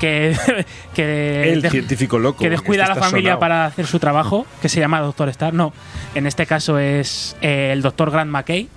Que, 0.00 0.34
que, 0.94 1.52
El 1.52 1.60
de- 1.62 1.70
científico 1.70 2.18
loco. 2.18 2.38
que 2.38 2.48
descuida 2.50 2.84
a 2.84 2.86
este 2.86 2.94
la 2.94 3.00
está 3.00 3.10
familia 3.10 3.30
sonado. 3.32 3.40
para 3.40 3.64
hacer 3.66 3.86
su 3.86 3.98
trabajo, 3.98 4.46
que 4.62 4.68
se 4.70 4.80
llama 4.80 5.00
Doctor 5.00 5.28
Star. 5.28 5.52
No, 5.52 5.74
en 6.14 6.26
este 6.26 6.46
caso 6.46 6.78
es 6.78 7.36
eh, 7.42 7.70
el 7.72 7.82
Doctor 7.82 8.10
Grant 8.10 8.30
McKay, 8.30 8.68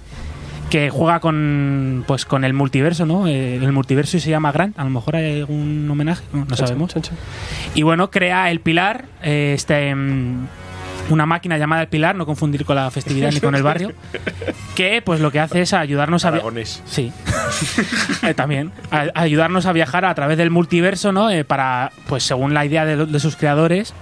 que 0.69 0.89
juega 0.89 1.19
con 1.19 2.03
pues 2.07 2.25
con 2.25 2.43
el 2.43 2.53
multiverso, 2.53 3.05
¿no? 3.05 3.27
Eh, 3.27 3.55
el 3.55 3.71
multiverso 3.71 4.17
y 4.17 4.19
se 4.19 4.29
llama 4.29 4.51
Grant. 4.51 4.77
A 4.79 4.83
lo 4.83 4.89
mejor 4.89 5.15
hay 5.15 5.39
algún 5.39 5.87
homenaje, 5.89 6.23
no, 6.31 6.45
no 6.45 6.55
sabemos. 6.55 6.93
Y 7.73 7.83
bueno, 7.83 8.11
crea 8.11 8.51
el 8.51 8.59
pilar, 8.59 9.05
eh, 9.23 9.53
este, 9.55 9.93
mm, 9.93 10.47
una 11.09 11.25
máquina 11.25 11.57
llamada 11.57 11.81
el 11.83 11.87
pilar, 11.87 12.15
no 12.15 12.25
confundir 12.25 12.65
con 12.65 12.75
la 12.75 12.89
festividad 12.91 13.31
ni 13.31 13.39
con 13.39 13.55
el 13.55 13.63
barrio, 13.63 13.91
que 14.75 15.01
pues 15.03 15.19
lo 15.19 15.31
que 15.31 15.39
hace 15.39 15.61
es 15.61 15.73
ayudarnos 15.73 16.25
a... 16.25 16.31
via- 16.31 16.37
Aragonés. 16.39 16.81
Sí. 16.85 17.11
Eh, 18.23 18.33
también. 18.33 18.71
A, 18.91 19.05
a 19.13 19.21
ayudarnos 19.21 19.65
a 19.65 19.71
viajar 19.73 20.05
a 20.05 20.13
través 20.13 20.37
del 20.37 20.49
multiverso, 20.51 21.11
¿no? 21.11 21.29
Eh, 21.31 21.43
para, 21.45 21.91
pues 22.07 22.23
según 22.23 22.53
la 22.53 22.65
idea 22.65 22.85
de, 22.85 23.05
de 23.05 23.19
sus 23.19 23.35
creadores, 23.35 23.93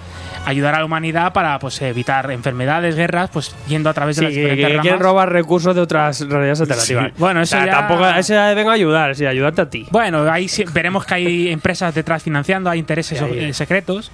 ayudar 0.45 0.75
a 0.75 0.79
la 0.79 0.85
humanidad 0.85 1.33
para 1.33 1.57
pues 1.59 1.81
evitar 1.81 2.29
enfermedades, 2.31 2.95
guerras, 2.95 3.29
pues 3.31 3.55
yendo 3.67 3.89
a 3.89 3.93
través 3.93 4.17
Sí, 4.17 4.21
de 4.21 4.25
las 4.27 4.33
que, 4.33 4.39
diferentes 4.39 4.65
que 4.65 4.73
ramas. 4.73 4.81
quieren 4.83 4.99
robar 4.99 5.31
recursos 5.31 5.75
de 5.75 5.81
otras 5.81 6.19
realidades 6.27 6.61
alternativas. 6.61 7.11
Bueno, 7.17 7.41
eso 7.41 7.55
O 7.55 7.59
sea, 7.59 7.65
ya- 7.67 7.71
tampoco 7.79 8.07
ese 8.09 8.33
ya 8.33 8.53
vengo 8.53 8.69
a 8.71 8.73
ayudar, 8.73 9.15
sí, 9.15 9.25
a 9.25 9.29
ayudarte 9.29 9.61
a 9.61 9.69
ti. 9.69 9.85
Bueno, 9.91 10.29
ahí 10.31 10.47
sí- 10.47 10.65
veremos 10.73 11.05
que 11.05 11.13
hay 11.15 11.49
empresas 11.49 11.93
detrás 11.95 12.23
financiando, 12.23 12.69
hay 12.69 12.79
intereses 12.79 13.19
Sí, 13.19 13.23
ahí. 13.25 13.39
eh, 13.45 13.53
secretos. 13.53 14.11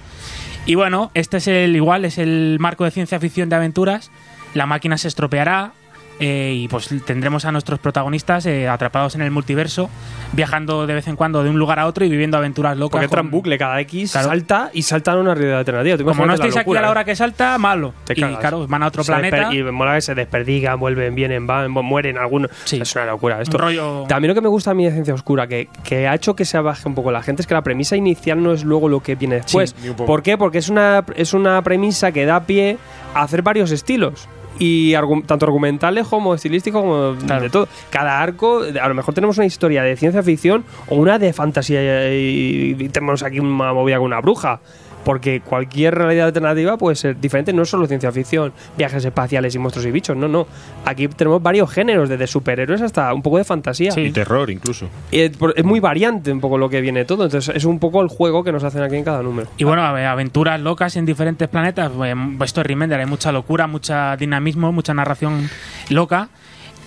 Y 0.66 0.76
bueno, 0.76 1.10
este 1.12 1.36
es 1.36 1.46
el 1.46 1.76
igual, 1.76 2.06
es 2.06 2.16
el 2.16 2.56
marco 2.58 2.84
de 2.84 2.90
ciencia 2.90 3.20
ficción 3.20 3.50
de 3.50 3.56
aventuras. 3.56 4.10
La 4.54 4.64
máquina 4.64 4.96
se 4.96 5.08
estropeará 5.08 5.72
eh, 6.20 6.52
y 6.54 6.68
pues 6.68 6.88
tendremos 7.04 7.44
a 7.44 7.52
nuestros 7.52 7.78
protagonistas 7.78 8.46
eh, 8.46 8.68
atrapados 8.68 9.14
en 9.14 9.22
el 9.22 9.30
multiverso, 9.30 9.90
viajando 10.32 10.86
de 10.86 10.94
vez 10.94 11.08
en 11.08 11.16
cuando 11.16 11.42
de 11.42 11.50
un 11.50 11.58
lugar 11.58 11.78
a 11.78 11.86
otro 11.86 12.04
y 12.04 12.08
viviendo 12.08 12.36
aventuras 12.36 12.76
locas. 12.76 12.92
Porque 12.92 13.04
entra 13.06 13.20
en 13.20 13.30
bucle, 13.30 13.58
cada 13.58 13.80
X 13.80 14.12
Claro. 14.12 14.28
salta 14.28 14.70
y 14.72 14.82
saltan 14.82 15.18
a 15.18 15.20
una 15.20 15.34
realidad 15.34 15.58
alternativa. 15.58 15.96
Tú 15.96 16.04
Como 16.04 16.26
no 16.26 16.34
estáis 16.34 16.56
aquí 16.56 16.70
a 16.76 16.80
la 16.80 16.88
¿eh? 16.88 16.90
hora 16.90 17.04
que 17.04 17.16
salta, 17.16 17.58
malo. 17.58 17.94
Te 18.04 18.12
y 18.14 18.20
cagas. 18.20 18.38
claro, 18.38 18.66
van 18.66 18.82
a 18.82 18.86
otro 18.86 19.02
Se 19.04 19.12
planeta. 19.12 19.52
Y 19.54 19.62
me 19.62 19.70
mola 19.72 19.94
que 19.94 20.00
se 20.00 20.14
desperdigan, 20.14 20.78
vuelven, 20.78 21.14
vienen, 21.14 21.46
van, 21.46 21.70
mu- 21.70 21.82
mueren 21.82 22.18
algunos. 22.18 22.50
Es 22.72 22.94
una 22.94 23.06
locura 23.06 23.40
esto. 23.40 23.56
Un 23.56 23.62
rollo- 23.62 24.06
También 24.08 24.28
lo 24.30 24.34
que 24.34 24.40
me 24.40 24.48
gusta 24.48 24.70
a 24.70 24.74
mí 24.74 24.84
de 24.84 24.92
Ciencia 24.92 25.14
Oscura, 25.14 25.46
que, 25.46 25.68
que 25.82 26.06
ha 26.08 26.14
hecho 26.14 26.34
que 26.36 26.44
se 26.44 26.58
baje 26.58 26.88
un 26.88 26.94
poco 26.94 27.10
la 27.12 27.22
gente, 27.22 27.42
es 27.42 27.46
que 27.46 27.54
la 27.54 27.62
premisa 27.62 27.96
inicial 27.96 28.42
no 28.42 28.52
es 28.52 28.64
luego 28.64 28.88
lo 28.88 29.00
que 29.00 29.14
viene 29.14 29.36
después. 29.36 29.74
¿Por 30.06 30.22
qué? 30.22 30.38
Porque 30.38 30.58
es 30.58 30.68
una, 30.68 31.04
es 31.16 31.34
una 31.34 31.60
premisa 31.62 32.12
que 32.12 32.24
da 32.26 32.40
pie 32.40 32.78
a 33.14 33.22
hacer 33.22 33.42
varios 33.42 33.70
estilos. 33.70 34.28
Y 34.58 34.92
argu- 34.92 35.24
tanto 35.26 35.46
argumentales 35.46 36.06
como 36.06 36.34
estilísticos, 36.34 36.80
como 36.82 37.12
de 37.14 37.50
todo. 37.50 37.68
Cada 37.90 38.20
arco, 38.22 38.60
a 38.80 38.88
lo 38.88 38.94
mejor 38.94 39.12
tenemos 39.14 39.36
una 39.36 39.46
historia 39.46 39.82
de 39.82 39.96
ciencia 39.96 40.22
ficción 40.22 40.64
o 40.88 40.94
una 40.96 41.18
de 41.18 41.32
fantasía 41.32 42.12
y, 42.14 42.76
y 42.78 42.88
tenemos 42.90 43.22
aquí 43.24 43.40
una 43.40 43.72
movida 43.72 43.96
con 43.96 44.06
una 44.06 44.20
bruja. 44.20 44.60
Porque 45.04 45.40
cualquier 45.40 45.94
realidad 45.94 46.28
alternativa 46.28 46.76
puede 46.76 46.96
ser 46.96 47.20
diferente, 47.20 47.52
no 47.52 47.62
es 47.62 47.68
solo 47.68 47.86
ciencia 47.86 48.10
ficción, 48.10 48.52
viajes 48.76 49.04
espaciales 49.04 49.54
y 49.54 49.58
monstruos 49.58 49.86
y 49.86 49.90
bichos, 49.90 50.16
no, 50.16 50.28
no. 50.28 50.46
Aquí 50.84 51.08
tenemos 51.08 51.42
varios 51.42 51.70
géneros, 51.70 52.08
desde 52.08 52.26
superhéroes 52.26 52.80
hasta 52.80 53.12
un 53.12 53.22
poco 53.22 53.38
de 53.38 53.44
fantasía. 53.44 53.92
Y 53.96 54.10
terror 54.12 54.50
incluso. 54.50 54.88
Y 55.10 55.20
es 55.20 55.64
muy 55.64 55.80
variante 55.80 56.32
un 56.32 56.40
poco 56.40 56.58
lo 56.58 56.68
que 56.68 56.80
viene 56.80 57.04
todo, 57.04 57.24
entonces 57.24 57.54
es 57.54 57.64
un 57.64 57.78
poco 57.78 58.02
el 58.02 58.08
juego 58.08 58.42
que 58.44 58.52
nos 58.52 58.64
hacen 58.64 58.82
aquí 58.82 58.96
en 58.96 59.04
cada 59.04 59.22
número. 59.22 59.48
Y 59.56 59.64
bueno, 59.64 59.82
aventuras 59.82 60.60
locas 60.60 60.96
en 60.96 61.06
diferentes 61.06 61.48
planetas. 61.48 61.92
Eh, 62.04 62.14
Esto 62.44 62.60
es 62.60 62.66
Remender, 62.66 63.00
hay 63.00 63.06
mucha 63.06 63.32
locura, 63.32 63.66
mucha 63.66 64.16
dinamismo, 64.16 64.72
mucha 64.72 64.94
narración 64.94 65.48
loca. 65.90 66.28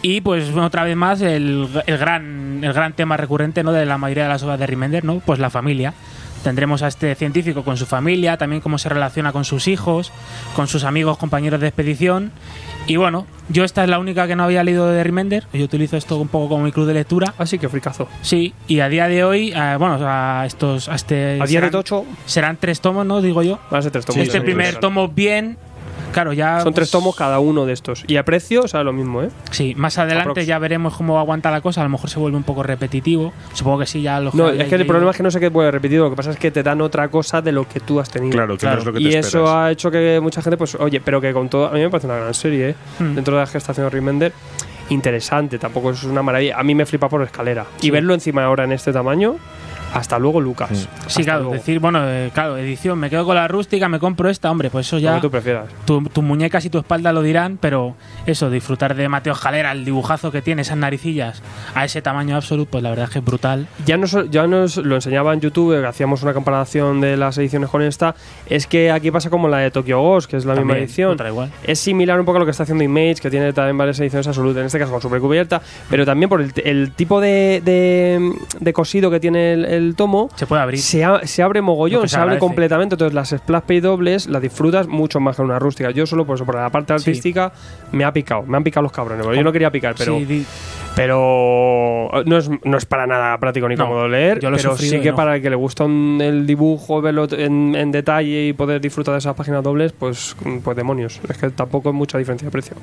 Y 0.02 0.22
pues 0.22 0.52
bueno, 0.52 0.68
otra 0.68 0.84
vez 0.84 0.96
más 0.96 1.22
el, 1.22 1.68
el 1.88 1.98
gran 1.98 2.64
el 2.64 2.74
gran 2.74 2.94
tema 2.94 3.18
recurrente 3.18 3.64
¿no? 3.64 3.72
de 3.72 3.86
la 3.86 3.98
mayoría 3.98 4.24
de 4.24 4.30
las 4.30 4.44
obras 4.44 4.60
de 4.60 4.68
Remender, 4.68 5.04
¿no? 5.04 5.20
Pues 5.26 5.40
la 5.40 5.50
familia. 5.50 5.94
Tendremos 6.48 6.82
a 6.82 6.88
este 6.88 7.14
científico 7.16 7.66
con 7.66 7.76
su 7.76 7.86
familia, 7.86 8.38
también 8.38 8.62
cómo 8.62 8.78
se 8.78 8.88
relaciona 8.88 9.34
con 9.34 9.44
sus 9.44 9.68
hijos, 9.68 10.14
con 10.56 10.70
sus 10.70 10.86
amigos, 10.86 11.18
compañeros 11.18 11.60
de 11.60 11.68
expedición. 11.68 12.32
Y 12.88 12.96
bueno, 12.96 13.28
yo 13.50 13.66
esta 13.66 13.84
es 13.84 13.90
la 13.90 14.00
única 14.00 14.28
que 14.28 14.38
no 14.38 14.46
había 14.46 14.64
leído 14.64 14.88
de 14.90 15.04
Remender. 15.04 15.46
Yo 15.52 15.66
utilizo 15.66 15.98
esto 15.98 16.16
un 16.18 16.30
poco 16.30 16.48
como 16.48 16.64
mi 16.64 16.72
club 16.72 16.88
de 16.88 16.94
lectura. 16.94 17.34
Así 17.38 17.60
que 17.60 17.68
fricazo. 17.68 18.08
Sí, 18.22 18.54
y 18.66 18.80
a 18.80 18.88
día 18.88 19.10
de 19.10 19.26
hoy, 19.26 19.52
eh, 19.54 19.76
bueno, 19.78 19.98
a 20.02 20.46
estos. 20.46 20.88
A, 20.88 20.96
este, 20.96 21.32
A 21.42 21.46
día 21.46 21.60
de 21.60 21.68
serán- 21.68 21.72
tocho. 21.72 22.06
Serán 22.26 22.56
tres 22.56 22.80
tomos, 22.80 23.06
¿no? 23.06 23.22
Digo 23.22 23.44
yo. 23.44 23.60
Van 23.70 23.80
a 23.80 23.82
ser 23.82 23.92
tres 23.92 24.06
tomos. 24.06 24.22
este 24.22 24.40
primer 24.40 24.78
tomo 24.80 25.10
bien. 25.10 25.58
Claro, 26.12 26.34
ya. 26.34 26.62
Son 26.62 26.74
tres 26.74 26.88
pues, 26.88 26.92
tomos 26.92 27.16
cada 27.16 27.40
uno 27.40 27.66
de 27.66 27.74
estos. 27.74 28.04
Y 28.08 28.18
a 28.18 28.26
precio, 28.26 28.62
o 28.64 28.68
sea, 28.68 28.84
lo 28.84 28.94
mismo, 28.94 29.22
¿eh? 29.24 29.30
Sí, 29.52 29.74
más 29.76 29.98
adelante 29.98 30.32
Aprox. 30.32 30.48
ya 30.48 30.60
veremos 30.60 30.96
cómo 30.96 31.20
aguanta 31.20 31.52
la 31.52 31.62
cosa. 31.62 31.82
A 31.82 31.84
lo 31.84 31.90
mejor 31.90 32.10
se 32.10 32.20
vuelve 32.20 32.38
un 32.38 32.44
poco 32.44 32.64
repetitivo. 32.64 33.34
Supongo 33.54 33.80
que 33.80 33.86
sí, 33.86 34.02
ya 34.02 34.20
lo 34.20 34.32
No, 34.34 34.50
es 34.50 34.68
que 34.68 34.76
el 34.76 34.86
problema 34.86 35.12
es 35.12 35.18
que 35.18 35.24
no 35.24 35.32
sé 35.32 35.40
qué 35.40 35.52
puede 35.52 35.72
repetir. 35.72 36.00
Lo 36.00 36.10
que 36.10 36.16
pasa 36.16 36.32
es 36.32 36.38
que 36.38 36.52
te 36.52 36.64
dan 36.64 36.82
otra 36.82 37.10
cosa 37.10 37.42
de 37.42 37.52
lo 37.52 37.68
que 37.68 37.80
tú 37.80 38.00
has 38.00 38.10
tenido. 38.10 38.32
Claro, 38.32 38.58
que 38.58 38.66
no 38.66 38.78
es 38.78 38.86
lo 38.86 38.94
que 38.94 39.00
te 39.00 39.06
y 39.06 39.14
eso 39.14 39.48
ha 39.56 39.72
hecho 39.72 39.92
que 39.92 40.20
mucha 40.22 40.42
gente, 40.42 40.58
pues, 40.58 40.76
oye, 40.76 41.02
pero 41.02 41.22
que 41.22 41.34
con 41.34 41.50
todo. 41.50 41.68
A 41.68 41.72
mí 41.72 41.80
me 41.80 41.90
parece 41.90 42.08
una 42.08 42.18
gran 42.18 42.34
serie, 42.34 42.70
¿eh? 42.70 42.76
Hmm. 43.00 43.16
Dentro 43.16 43.36
de 43.36 43.42
la 43.42 43.48
gestación 43.48 43.86
de 43.86 43.90
Remender. 43.90 44.34
Interesante, 44.90 45.60
tampoco 45.60 45.92
es 45.92 46.04
una 46.04 46.24
maravilla. 46.24 46.58
A 46.58 46.64
mí 46.64 46.74
me 46.74 46.86
flipa 46.86 47.10
por 47.10 47.22
escalera. 47.22 47.66
Y 47.82 47.90
verlo 47.90 48.14
encima 48.14 48.46
ahora 48.46 48.64
en 48.64 48.72
este 48.72 48.94
tamaño. 48.94 49.36
Hasta 49.94 50.20
luego, 50.20 50.42
Lucas. 50.42 50.88
Sí, 51.08 51.24
claro, 51.24 51.40
luego. 51.44 51.54
decir, 51.56 51.80
bueno, 51.80 52.00
eh, 52.04 52.30
claro, 52.34 52.58
edición, 52.58 53.00
me 53.00 53.10
quedo 53.10 53.26
con 53.26 53.36
la 53.36 53.48
rústica, 53.48 53.88
me 53.90 54.00
compro 54.00 54.30
esta, 54.30 54.52
hombre, 54.52 54.70
pues 54.70 54.86
eso 54.88 54.98
Lo 54.98 55.02
ya. 55.02 55.16
que 55.16 55.22
tú 55.22 55.32
prefieras. 55.32 55.66
Tu- 55.86 56.04
tus 56.10 56.24
muñecas 56.24 56.66
y 56.66 56.70
tu 56.70 56.78
espalda 56.78 57.12
lo 57.14 57.22
dirán, 57.22 57.58
pero 57.60 57.96
eso, 58.26 58.50
disfrutar 58.50 58.96
de 58.96 59.10
Mateo 59.10 59.34
Jalera, 59.34 59.72
el 59.72 59.86
dibujazo 59.86 60.32
que 60.32 60.42
tiene, 60.42 60.62
esas 60.64 60.78
naricillas, 60.78 61.42
a 61.74 61.86
ese 61.86 62.02
tamaño 62.02 62.36
absoluto, 62.36 62.70
pues 62.72 62.84
la 62.84 62.90
verdad 62.90 63.06
es 63.06 63.12
que 63.12 63.20
es 63.20 63.26
brutal. 63.26 63.68
ya 63.86 63.98
nos, 63.98 64.16
ya 64.30 64.46
nos 64.48 64.78
lo 64.78 64.96
enseñaba 64.96 65.34
en 65.34 65.40
YouTube, 65.42 65.80
que 65.82 65.88
hacíamos 65.88 66.22
una 66.24 66.34
comparación 66.34 67.02
de 67.02 67.18
las 67.18 67.38
ediciones 67.38 67.70
con 67.70 67.82
esta, 67.82 68.14
es 68.50 68.68
que 68.68 68.92
aquí 68.92 69.10
pasa 69.12 69.30
como 69.30 69.48
la 69.48 69.60
de 69.60 69.72
Tokyo 69.72 70.00
Ghost, 70.02 70.30
que 70.30 70.38
es 70.38 70.46
la 70.46 70.54
misma 70.56 70.78
edición. 70.78 71.12
otra 71.14 71.30
igual. 71.30 71.50
Es 71.64 71.80
similar 71.80 72.20
un 72.20 72.26
poco 72.26 72.38
a 72.38 72.40
lo 72.40 72.46
que 72.46 72.52
está 72.52 72.64
haciendo 72.64 72.84
Image, 72.84 73.16
que 73.22 73.30
tiene 73.30 73.54
también 73.54 73.78
varias 73.78 74.00
ediciones 74.00 74.28
absolutas, 74.28 74.60
en 74.60 74.66
este 74.68 74.80
caso 74.80 74.92
con 74.92 75.02
supercubierta, 75.02 75.62
pero 75.90 76.06
también 76.06 76.30
por 76.30 76.42
el, 76.42 76.52
el 76.64 76.92
tipo 76.92 77.22
de, 77.22 77.62
de, 77.64 78.34
de 78.60 78.74
cosido 78.74 79.10
que 79.10 79.20
tiene 79.20 79.54
el, 79.54 79.66
el 79.66 79.77
tomo, 79.96 80.30
Se 80.36 80.46
puede 80.48 80.62
abrir. 80.62 80.80
se, 80.82 81.04
a- 81.06 81.26
se 81.26 81.44
abre 81.44 81.62
mogollón, 81.62 82.08
se, 82.10 82.18
abre 82.18 82.40
completamente. 82.40 82.96
Entonces, 82.96 83.14
las 83.14 83.30
splash 83.30 83.62
page 83.64 83.82
dobles 83.82 84.28
las 84.28 84.42
disfrutas 84.42 84.88
mucho 84.88 85.20
más 85.20 85.36
que 85.36 85.42
una 85.42 85.60
rústica. 85.60 85.92
Yo 85.92 86.06
solo 86.06 86.26
por 86.26 86.36
eso, 86.36 86.46
por 86.46 86.56
la 86.56 86.70
parte 86.70 86.94
artística, 86.94 87.52
me 87.92 88.04
ha 88.04 88.12
picado, 88.12 88.44
me 88.44 88.58
han 88.58 88.64
picado 88.64 88.84
los 88.84 88.92
cabrones. 88.92 89.26
Yo 89.26 89.44
no 89.44 89.52
quería 89.52 89.72
picar, 89.72 89.96
pero. 89.98 90.18
Sí, 90.18 90.46
Pero 90.98 92.10
no 92.26 92.38
es, 92.38 92.50
no 92.64 92.78
es 92.78 92.86
para 92.86 93.08
nada 93.08 93.38
práctico 93.40 93.68
ni 93.70 93.76
No, 93.76 93.86
cómodo 93.86 94.08
leer, 94.08 94.40
yo 94.40 94.50
lo 94.50 94.58
pero 94.58 94.78
sí 94.78 95.00
que 95.00 95.12
no. 95.12 95.16
para 95.16 95.36
el 95.36 95.42
que 95.42 95.50
le 95.50 95.56
gusta 95.56 95.86
un- 95.86 96.20
el 96.22 96.46
dibujo, 96.46 97.02
verlo 97.02 97.28
en, 97.32 97.76
en 97.76 97.92
detalle 97.92 98.48
y 98.48 98.54
poder 98.54 98.82
disfrutar 98.82 99.14
de 99.14 99.20
esas 99.20 99.36
páginas 99.36 99.64
dobles, 99.64 99.94
pues, 99.94 100.36
pues 100.64 100.76
demonios. 100.78 101.20
Es 101.30 101.38
que 101.38 101.50
tampoco 101.50 101.90
es 101.90 101.96
mucha 101.96 102.18
diferencia 102.18 102.46
de 102.48 102.52
precio. 102.52 102.76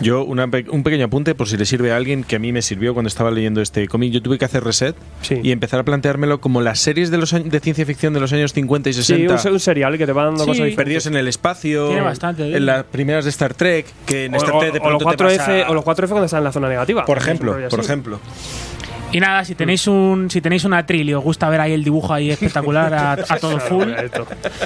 Yo, 0.00 0.24
una 0.24 0.48
pe- 0.48 0.66
un 0.70 0.82
pequeño 0.82 1.06
apunte 1.06 1.34
por 1.34 1.48
si 1.48 1.56
le 1.56 1.64
sirve 1.64 1.92
a 1.92 1.96
alguien 1.96 2.24
que 2.24 2.36
a 2.36 2.38
mí 2.38 2.52
me 2.52 2.62
sirvió 2.62 2.94
cuando 2.94 3.08
estaba 3.08 3.30
leyendo 3.30 3.60
este 3.60 3.86
cómic. 3.88 4.12
Yo 4.12 4.22
tuve 4.22 4.38
que 4.38 4.44
hacer 4.44 4.62
reset 4.64 4.94
Sí. 5.22 5.40
y 5.42 5.50
empezar 5.52 5.80
a 5.80 5.84
planteármelo 5.84 6.40
como 6.40 6.60
las 6.60 6.78
series 6.78 7.10
de, 7.10 7.18
los 7.18 7.30
de 7.32 7.60
ciencia 7.60 7.84
ficción 7.86 8.12
de 8.14 8.20
los 8.20 8.32
años 8.32 8.52
50 8.52 8.90
y 8.90 8.92
Sí, 8.92 9.02
60. 9.02 9.32
un, 9.32 9.38
se- 9.38 9.50
un 9.50 9.60
serial 9.60 9.98
que 9.98 10.06
te 10.06 10.12
va 10.12 10.24
dando 10.24 10.44
Sí, 10.44 10.50
cosas. 10.50 10.70
Perdidos 10.72 11.06
en 11.06 11.16
el 11.16 11.28
espacio, 11.28 11.88
Tiene 11.88 12.02
bastante, 12.02 12.44
¿eh? 12.50 12.56
en 12.56 12.66
las 12.66 12.84
primeras 12.84 13.24
de 13.24 13.30
Star 13.30 13.54
Trek, 13.54 13.86
que 14.06 14.26
en 14.26 14.34
O, 14.34 14.36
Star 14.38 14.54
o- 14.54 14.58
Trek 14.60 14.72
de 14.72 14.78
o 14.78 14.90
los 14.90 15.02
pronto 15.02 15.16
te 15.16 15.24
4F, 15.24 15.38
pasa- 15.38 15.70
o 15.70 15.74
los 15.74 15.84
4F 15.84 16.08
cuando 16.10 16.26
están 16.26 16.38
en 16.38 16.44
la 16.44 16.52
zona 16.52 16.68
negativa. 16.68 17.04
Por 17.04 17.16
un 17.18 17.22
ejemplo, 17.22 17.61
por 17.68 17.80
ejemplo. 17.80 18.18
Y 19.12 19.20
nada, 19.20 19.44
si 19.44 19.54
tenéis 19.54 19.86
un 19.86 20.28
si 20.30 20.40
tenéis 20.40 20.64
una 20.64 20.84
tril 20.86 21.08
y 21.10 21.14
os 21.14 21.22
gusta 21.22 21.48
ver 21.48 21.60
ahí 21.60 21.72
el 21.72 21.84
dibujo 21.84 22.12
ahí 22.14 22.30
espectacular 22.30 22.92
a, 22.94 23.12
a 23.28 23.36
todo 23.38 23.58
full, 23.60 23.86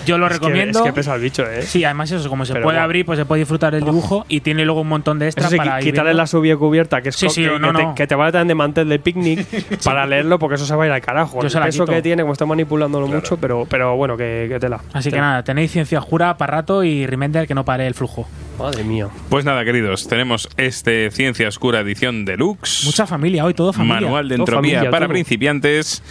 yo 0.06 0.18
lo 0.18 0.26
Es 0.26 0.32
que- 0.32 0.38
recomiendo. 0.38 0.78
Es 0.80 0.84
que 0.84 0.92
pesa 0.92 1.14
el 1.14 1.20
bicho, 1.22 1.42
¿eh? 1.48 1.62
Sí, 1.62 1.84
además 1.84 2.10
eso, 2.10 2.28
como 2.28 2.44
se 2.44 2.52
Pero 2.52 2.64
puede 2.64 2.78
abrir, 2.78 3.04
pues 3.04 3.18
se 3.18 3.24
puede 3.24 3.40
disfrutar 3.40 3.74
del 3.74 3.84
dibujo 3.84 4.24
y 4.28 4.40
tiene 4.40 4.64
luego 4.64 4.80
un 4.82 4.88
montón 4.88 5.18
de 5.18 5.26
extras 5.26 5.50
sí, 5.50 5.56
para 5.56 5.78
viendo. 5.78 6.04
la 6.04 6.26
subida 6.26 6.56
cubierta, 6.56 7.02
que 7.02 7.08
es 7.10 7.16
Sí, 7.16 7.28
sí, 7.28 7.42
que, 7.42 7.58
no, 7.58 7.72
que 7.72 7.82
no. 7.82 7.88
Te, 7.90 8.02
que 8.02 8.06
te 8.06 8.14
vale 8.14 8.32
también 8.32 8.48
de 8.48 8.54
mantel 8.54 8.88
de 8.88 8.98
picnic 8.98 9.46
para 9.84 10.06
leerlo, 10.06 10.38
porque 10.38 10.56
eso 10.56 10.66
se 10.66 10.74
va 10.74 10.84
a 10.84 10.86
ir 10.86 10.92
al 10.92 11.00
carajo. 11.00 11.38
Yo 11.40 11.46
el 11.46 11.50
se 11.50 11.58
la 11.58 11.66
peso 11.66 11.84
quito. 11.84 11.92
que 11.94 12.02
tiene, 12.02 12.22
como 12.22 12.32
está 12.32 12.46
manipulándolo 12.46 13.06
mucho, 13.08 13.36
pero, 13.38 13.66
pero 13.68 13.96
bueno, 13.96 14.16
que, 14.16 14.46
que 14.48 14.58
tela. 14.60 14.80
Así 14.92 15.10
que 15.10 15.16
nada, 15.18 15.42
tenéis 15.42 15.72
ciencia 15.72 15.98
oscura 15.98 16.36
para 16.36 16.56
rato 16.58 16.84
y 16.84 17.06
Remender 17.06 17.46
que 17.46 17.54
no 17.54 17.64
pare 17.64 17.86
el 17.86 17.94
flujo. 17.94 18.28
Madre 18.58 18.84
mía. 18.84 19.08
Pues 19.28 19.44
nada, 19.44 19.64
queridos, 19.66 20.08
tenemos 20.08 20.48
este 20.56 21.10
Ciencia 21.10 21.46
Oscura 21.48 21.80
edición 21.80 22.24
deluxe. 22.24 22.84
Mucha 22.86 23.06
familia 23.06 23.44
hoy, 23.44 23.52
todo 23.52 23.72
familia. 23.74 24.00
Manual 24.00 24.28
de 24.30 24.35
entropía 24.36 24.74
familia, 24.78 24.90
para 24.90 25.06
todo. 25.06 25.12
principiantes, 25.12 26.02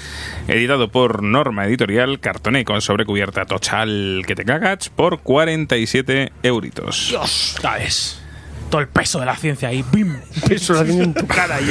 editado 0.48 0.90
por 0.90 1.24
Norma 1.24 1.66
Editorial, 1.66 2.20
cartoné 2.20 2.66
con 2.66 2.82
sobrecubierta 2.82 3.46
total 3.46 4.24
que 4.28 4.36
te 4.36 4.44
cagas 4.46 4.90
por 4.90 5.20
47 5.20 6.32
euritos. 6.44 7.08
Dios, 7.10 7.58
¿sabes? 7.62 8.22
todo 8.70 8.82
el 8.82 8.88
peso 8.88 9.20
de 9.20 9.28
la 9.28 9.36
ciencia 9.36 9.70
ahí. 9.70 9.86
¡Bim! 9.92 10.18
Eso 10.50 10.74
lo 10.74 10.80
hacen 10.80 11.00
en 11.00 11.14
tu 11.14 11.28
cara. 11.28 11.58
ahí. 11.58 11.66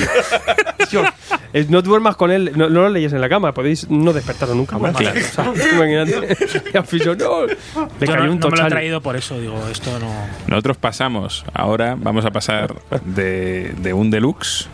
Dios. 0.91 1.07
Eh, 1.52 1.66
No 1.68 1.83
duermas 1.83 2.15
con 2.16 2.31
él, 2.31 2.52
no, 2.55 2.70
no 2.70 2.83
lo 2.83 2.89
leyes 2.89 3.12
en 3.12 3.20
la 3.20 3.28
cama, 3.28 3.52
podéis 3.52 3.91
no 3.91 4.12
despertarlo 4.12 4.55
nunca 4.55 4.78
más. 4.78 4.97
Claro. 4.97 5.18
O 5.20 5.55
sea, 5.57 5.73
imagínate. 5.74 6.36
Y 6.73 6.76
aficionado, 6.76 7.47
no. 7.49 7.86
Le 8.00 8.07
Yo 8.07 8.12
cayó 8.12 8.26
no, 8.26 8.33
un 8.33 8.39
no 8.39 8.47
me 8.49 8.49
lo 8.49 8.49
he 8.49 8.50
tochal. 8.50 8.70
traído 8.70 9.00
por 9.02 9.16
eso, 9.16 9.39
digo, 9.41 9.60
esto 9.70 9.99
no. 9.99 10.15
Nosotros 10.47 10.76
pasamos, 10.76 11.44
ahora 11.52 11.97
vamos 11.99 12.24
a 12.24 12.31
pasar 12.31 12.74
de, 13.05 13.74
de 13.76 13.92
un 13.92 14.10
deluxe 14.10 14.68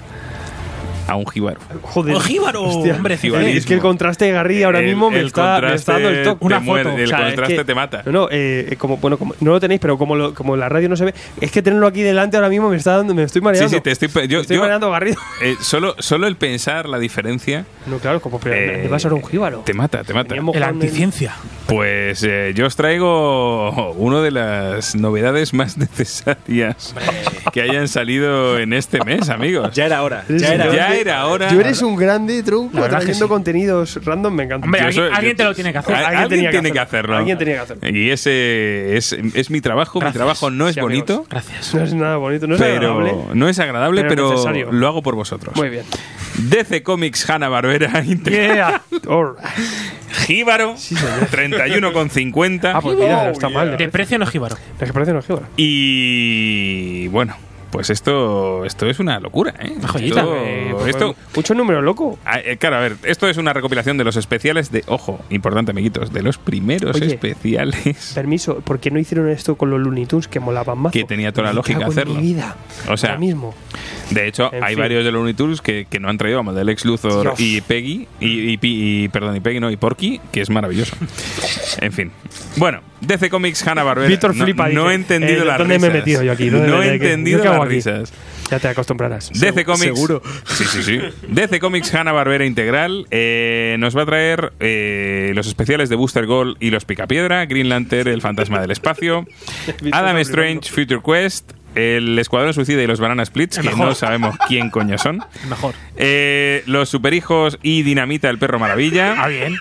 a 1.10 1.16
un 1.16 1.26
jíbaro. 1.26 1.60
Joder. 1.82 2.14
¡Oh, 2.14 2.20
jíbaro! 2.20 2.62
Hostia. 2.64 2.94
Hombre, 2.94 3.16
Jibarismo. 3.18 3.52
Es 3.58 3.66
que 3.66 3.74
el 3.74 3.80
contraste 3.80 4.26
de 4.26 4.32
Garry 4.32 4.62
ahora 4.62 4.78
El- 4.78 4.86
mismo 4.86 5.10
me 5.10 5.20
el 5.20 5.26
está, 5.26 5.60
me 5.60 5.74
está 5.74 5.94
dando 5.94 6.08
el 6.10 6.22
toque. 6.22 6.44
Una 6.44 6.60
foto. 6.60 6.78
El 6.90 7.04
O 7.04 7.06
sea, 7.08 7.18
es 7.20 7.24
contraste 7.26 7.56
que- 7.56 7.64
te 7.64 7.74
mata. 7.74 8.02
No, 8.06 8.12
no, 8.12 8.28
eh, 8.30 8.74
como, 8.78 8.96
bueno, 8.98 9.18
como 9.18 9.34
no 9.40 9.50
lo 9.52 9.60
tenéis, 9.60 9.80
pero 9.80 9.98
como, 9.98 10.14
lo, 10.16 10.34
como 10.34 10.56
la 10.56 10.68
radio 10.68 10.88
no 10.88 10.96
se 10.96 11.04
ve, 11.06 11.14
es 11.40 11.50
que 11.50 11.62
tenerlo 11.62 11.86
aquí 11.86 12.02
delante 12.02 12.36
ahora 12.36 12.48
mismo 12.48 12.68
me 12.70 12.76
está 12.76 12.96
dando, 12.96 13.14
me 13.14 13.24
estoy 13.24 13.40
Sí, 13.40 13.44
mareando. 13.44 13.68
sí, 13.68 13.80
te 13.80 13.90
estoy, 13.90 14.08
yo, 14.28 14.38
Me 14.38 14.42
estoy 14.42 14.56
yo- 14.56 14.62
mareando 14.62 14.90
Garrido. 14.90 15.16
eh, 15.42 15.56
solo, 15.60 15.94
solo 15.98 16.26
el 16.26 16.36
pensar 16.36 16.88
la 16.88 16.98
diferencia 16.98 17.64
No, 17.86 17.98
claro, 17.98 18.20
como 18.20 18.38
pero 18.38 18.54
eh, 18.56 18.88
vas 18.88 19.04
a 19.04 19.08
ser 19.08 19.12
un 19.14 19.24
jíbaro. 19.24 19.62
te 19.66 19.74
mata, 19.74 20.04
te 20.04 20.14
mata. 20.14 20.34
El 20.36 20.62
anticiencia. 20.62 21.34
Pues 21.66 22.22
eh, 22.24 22.52
yo 22.54 22.66
os 22.66 22.76
traigo 22.76 23.92
una 23.92 24.20
de 24.22 24.30
las 24.30 24.94
novedades 24.94 25.54
más 25.54 25.76
necesarias 25.78 26.94
que 27.52 27.62
hayan 27.62 27.88
salido 27.88 28.58
en 28.58 28.72
este 28.72 29.02
mes, 29.04 29.28
amigos. 29.28 29.74
Ya 29.74 29.86
era 29.86 30.02
hora. 30.02 30.24
Ya 30.28 30.34
un 30.48 30.54
era 30.54 30.72
Ya 30.74 30.94
hora. 31.00 31.06
grande. 31.06 31.10
era 31.10 31.26
hora. 31.26 31.48
Tú 31.48 31.60
eres 31.60 31.82
un 31.82 31.96
grande 31.96 32.42
tronco 32.42 32.78
trayendo 32.88 33.24
sí. 33.26 33.28
contenidos 33.28 34.00
random, 34.04 34.34
me 34.34 34.42
encanta. 34.44 34.64
Hombre, 34.66 34.80
Yo 34.80 34.86
alguien, 34.86 35.04
soy- 35.04 35.12
alguien 35.14 35.32
yo- 35.32 35.36
te 35.36 35.44
lo 35.44 35.54
tiene 35.54 35.72
que 35.72 35.78
hacer. 35.78 35.94
Al- 35.94 36.04
Alguien 36.04 36.22
Alguien, 36.22 36.38
tenía 36.38 36.50
que 36.50 36.56
tiene 36.58 36.72
que 36.72 36.78
hacerlo. 36.80 37.16
Alguien 37.16 37.38
tenía 37.38 37.54
que 37.54 37.60
hacerlo. 37.60 37.88
Y 37.88 38.10
ese 38.10 38.96
es, 38.96 39.12
es 39.12 39.50
mi 39.50 39.60
trabajo. 39.60 39.98
Gracias. 39.98 40.14
Mi 40.14 40.18
trabajo 40.18 40.50
no 40.50 40.68
es 40.68 40.74
Sí, 40.74 40.80
bonito, 40.80 41.12
amigos. 41.14 41.28
Gracias. 41.30 41.74
No 41.74 41.82
es 41.84 41.94
nada 41.94 42.16
bonito, 42.16 42.46
no 42.46 42.54
es 42.54 42.60
pero 42.60 42.92
agradable. 42.98 43.14
no 43.34 43.48
es 43.48 43.58
agradable, 43.58 44.04
pero 44.04 44.44
pero, 44.44 44.72
lo 44.72 44.86
hago 44.88 45.02
por 45.02 45.14
vosotros. 45.14 45.54
Muy 45.56 45.68
bien. 45.68 45.84
DC 46.36 46.82
Comics 46.82 47.28
Hanna 47.28 47.48
Barbera 47.48 47.88
right. 48.00 48.26
Jíbaro 50.26 50.74
31,50 50.74 52.72
Ah, 52.74 52.80
pues 52.80 52.96
mira, 52.98 53.24
no 53.24 53.30
está 53.30 53.48
mal. 53.48 53.76
De 53.76 53.88
precio 53.88 54.18
no 54.18 54.24
es 54.24 54.30
jíbaro. 54.30 54.56
Que 54.78 54.86
parece 54.92 55.12
no 55.12 55.18
es 55.20 55.26
jíbaro. 55.26 55.46
y 55.56 57.08
bueno, 57.08 57.36
pues 57.70 57.90
esto 57.90 58.64
esto 58.64 58.86
es 58.88 58.98
una 58.98 59.20
locura, 59.20 59.54
¿eh? 59.60 59.72
Una 59.76 59.88
joyita. 59.88 60.20
Esto, 60.20 60.36
Eh, 60.36 60.68
pues, 60.72 60.86
esto- 60.88 61.16
mucho 61.34 61.54
número 61.54 61.82
loco. 61.82 62.18
Ah, 62.24 62.38
eh, 62.40 62.56
Claro, 62.58 62.76
a 62.76 62.80
ver, 62.80 62.96
esto 63.04 63.28
es 63.28 63.36
una 63.36 63.52
recopilación 63.52 63.96
de 63.96 64.04
los 64.04 64.16
especiales 64.16 64.70
de, 64.70 64.84
ojo, 64.86 65.20
importante 65.30 65.70
amiguitos, 65.70 66.12
de 66.12 66.22
los 66.22 66.38
primeros 66.38 66.96
Oye. 66.96 67.06
especiales 67.06 68.12
Permiso, 68.14 68.60
¿por 68.60 68.80
qué 68.80 68.90
no 68.90 68.98
hicieron 68.98 69.28
esto 69.30 69.56
con 69.56 69.70
los 69.70 69.80
Looney 69.80 70.06
Tunes 70.06 70.28
que 70.28 70.40
molaban 70.40 70.78
más? 70.78 70.92
que 70.92 71.04
tenía 71.04 71.32
toda 71.32 71.48
la 71.48 71.52
lógica 71.52 71.86
hacerlo. 71.86 72.14
mi 72.14 72.22
vida. 72.22 72.56
O 72.88 72.96
sea, 72.96 73.10
Ahora 73.10 73.20
mismo. 73.20 73.54
De 74.10 74.26
hecho, 74.26 74.52
En 74.52 74.64
hay 74.64 74.74
fin. 74.74 74.82
varios 74.82 75.04
de 75.04 75.12
los 75.12 75.20
Looney 75.20 75.34
Tunes 75.34 75.60
que, 75.60 75.86
que 75.88 76.00
no 76.00 76.08
han 76.08 76.18
traído, 76.18 76.38
vamos, 76.38 76.54
del 76.56 76.66
Lex 76.66 76.84
Luthor 76.84 77.22
Dios. 77.22 77.34
y 77.40 77.60
Peggy, 77.60 78.08
y, 78.20 78.26
y 78.54 78.58
y- 78.60 79.08
perdón, 79.08 79.36
y 79.36 79.40
Peggy, 79.40 79.60
no, 79.60 79.70
y 79.70 79.76
Porky, 79.76 80.20
que 80.32 80.40
es 80.40 80.50
maravilloso. 80.50 80.96
en 81.80 81.92
fin. 81.92 82.10
Bueno, 82.56 82.80
DC 83.00 83.30
Comics 83.30 83.66
Hanna 83.66 83.82
Barbera. 83.84 84.08
Víctor 84.08 84.34
no, 84.36 84.44
flipa. 84.44 84.68
no 84.68 84.82
dice, 84.84 84.92
he 84.92 84.94
entendido 84.94 85.42
eh, 85.42 85.46
las 85.46 85.58
¿Dónde 85.58 85.78
me 85.78 85.86
he 85.86 85.90
metido 85.90 86.22
yo 86.22 86.32
aquí? 86.32 86.48
¿Dónde- 86.50 86.68
No 86.68 86.82
he 86.82 86.86
de- 86.86 86.92
de- 86.92 86.98
¿qué- 86.98 87.04
entendido 87.12 87.44
las 87.44 87.58
aquí? 87.64 87.74
risas. 87.74 88.12
Ya 88.50 88.58
te 88.58 88.68
acostumbrarás. 88.68 89.30
DC 89.32 89.64
Comics. 89.64 89.84
seguro. 89.84 90.22
Sí, 90.46 90.64
sí, 90.64 90.82
sí. 90.82 91.00
DC 91.28 91.60
Comics 91.60 91.94
Hanna 91.94 92.12
Barbera 92.12 92.44
Integral 92.44 93.06
eh, 93.10 93.76
nos 93.78 93.96
va 93.96 94.02
a 94.02 94.06
traer 94.06 94.52
eh, 94.60 95.32
los 95.34 95.46
especiales 95.46 95.88
de 95.88 95.96
Booster 95.96 96.26
Gold 96.26 96.56
y 96.60 96.70
los 96.70 96.84
Picapiedra, 96.84 97.46
Green 97.46 97.68
Lantern, 97.68 98.08
el 98.08 98.20
fantasma 98.20 98.60
del 98.60 98.70
espacio, 98.70 99.26
Adam 99.92 100.18
Strange, 100.18 100.70
Future 100.70 101.00
Quest, 101.04 101.52
el 101.74 102.18
Escuadrón 102.18 102.52
Suicida 102.54 102.82
y 102.82 102.86
los 102.86 103.00
Banana 103.00 103.24
Splits, 103.24 103.58
que 103.58 103.70
no 103.70 103.94
sabemos 103.94 104.36
quién 104.48 104.70
coño 104.70 104.98
son. 104.98 105.22
Mejor. 105.48 105.74
Eh, 105.96 106.62
los 106.66 106.88
Superhijos 106.88 107.58
y 107.62 107.82
Dinamita, 107.82 108.28
el 108.28 108.38
perro 108.38 108.58
maravilla. 108.58 109.14
Ah, 109.18 109.28
bien. 109.28 109.56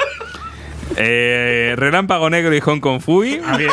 Eh, 0.97 1.75
Relámpago 1.77 2.29
Negro 2.29 2.53
y 2.55 2.59
Hong 2.61 2.79
Kong 2.79 3.01
Fui. 3.01 3.39
Ah, 3.45 3.57
bien. 3.57 3.71